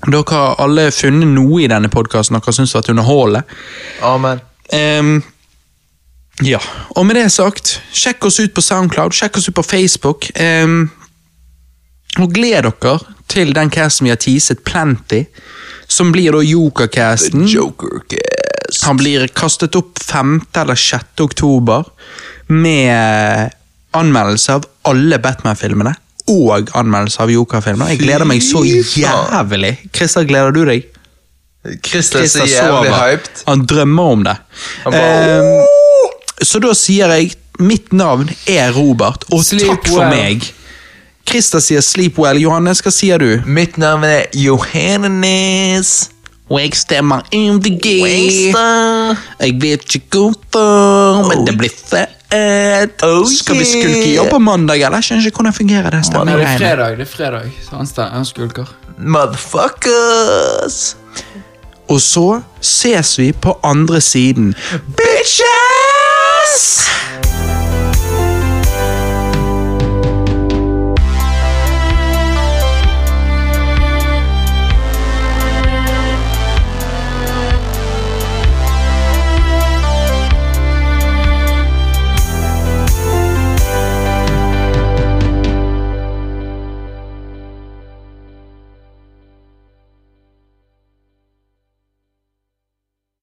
dere 0.05 0.23
har 0.29 0.59
alle 0.61 0.91
funnet 0.93 1.29
noe 1.33 1.63
i 1.63 1.71
denne 1.71 1.89
podkasten 1.89 2.37
dere 2.37 2.53
syns 2.53 2.75
har 2.75 2.83
vært 2.83 2.93
underholdende. 2.93 3.43
Amen. 4.05 4.43
Ehm, 4.75 5.17
ja, 6.45 6.59
og 6.93 7.07
med 7.07 7.17
det 7.17 7.31
sagt, 7.33 7.79
sjekk 7.95 8.29
oss 8.29 8.39
ut 8.39 8.53
på 8.53 8.61
Soundcloud, 8.61 9.15
sjekk 9.17 9.39
oss 9.39 9.49
ut 9.49 9.57
på 9.57 9.65
Facebook. 9.65 10.29
Um, 10.37 10.91
og 12.21 12.33
gled 12.33 12.67
dere 12.67 12.97
til 13.27 13.53
den 13.57 13.71
casten 13.73 14.05
vi 14.05 14.13
har 14.13 14.21
teaset 14.21 14.61
plenty, 14.67 15.25
som 15.87 16.11
blir 16.13 16.35
da 16.35 16.43
Joker-casten. 16.45 17.47
Joker 17.49 18.03
cast. 18.11 18.83
Han 18.85 18.99
blir 18.99 19.27
kastet 19.31 19.75
opp 19.79 19.99
5. 20.03 20.41
eller 20.59 20.75
6. 20.75 21.21
oktober 21.23 21.87
med 22.51 23.53
anmeldelse 23.95 24.57
av 24.59 24.67
alle 24.91 25.19
Batman-filmene. 25.23 25.93
Og 26.27 26.69
anmeldelse 26.75 27.21
av 27.23 27.31
Joker-filmer. 27.31 27.87
Jeg 27.93 27.99
gleder 28.01 28.25
meg 28.27 28.41
så 28.43 28.63
jævlig. 28.67 29.73
Christer, 29.95 30.25
gleder 30.27 30.51
du 30.51 30.65
deg? 30.67 30.85
Christer 31.83 32.19
er 32.23 32.27
så 32.31 32.45
jævlig 32.47 32.91
hyped. 32.95 33.43
Han 33.47 33.65
drømmer 33.67 34.03
om 34.17 34.23
det. 34.27 34.35
Bare, 34.85 35.01
Ehm, 35.01 35.65
så 36.43 36.59
da 36.63 36.73
sier 36.77 37.07
jeg 37.15 37.33
mitt 37.59 37.91
navn 37.93 38.29
er 38.47 38.71
Robert, 38.75 39.23
og 39.33 39.43
Sleep 39.43 39.67
takk 39.71 39.87
for 39.87 39.99
well. 40.03 40.09
meg. 40.13 40.43
Christer 41.27 41.59
sier 41.59 41.81
'sleep 41.81 42.15
well'. 42.19 42.39
Johannes, 42.39 42.81
hva 42.81 42.91
sier 42.91 43.17
du? 43.19 43.41
Mitt 43.45 43.77
navn 43.77 44.03
er 44.03 44.25
Johannes. 44.33 46.09
Og 46.49 46.59
jeg 46.61 46.73
stemmer 46.75 47.21
MDG. 47.33 47.85
Jeg 49.39 49.55
vet 49.61 49.95
ikke 49.95 50.07
hvorfor, 50.31 51.27
men 51.27 51.45
det 51.45 51.57
blir 51.57 51.69
fett. 51.89 52.13
Oh, 52.27 53.23
Skal 53.31 53.55
vi 53.55 53.63
skulke 53.65 54.09
jobb 54.15 54.29
på 54.33 54.39
mandag, 54.43 54.81
eller? 54.81 54.99
Jeg 54.99 55.07
skjønner 55.07 55.29
ikke 55.29 55.39
hvordan 55.39 55.55
fungerer 55.55 55.95
det 55.95 56.01
stemmer. 56.05 56.37
det 56.37 56.47
er 56.47 56.57
fredag. 56.59 56.97
det 56.99 57.05
er 57.07 57.11
fredag 57.11 57.51
Så 57.63 57.77
han, 57.79 57.87
han 58.11 58.25
skulker. 58.27 58.71
Motherfuckers. 58.97 60.95
Og 61.87 62.01
så 62.01 62.41
ses 62.59 63.19
vi 63.19 63.31
på 63.31 63.59
andre 63.63 64.01
siden. 64.01 64.55
Bitches! 64.99 66.89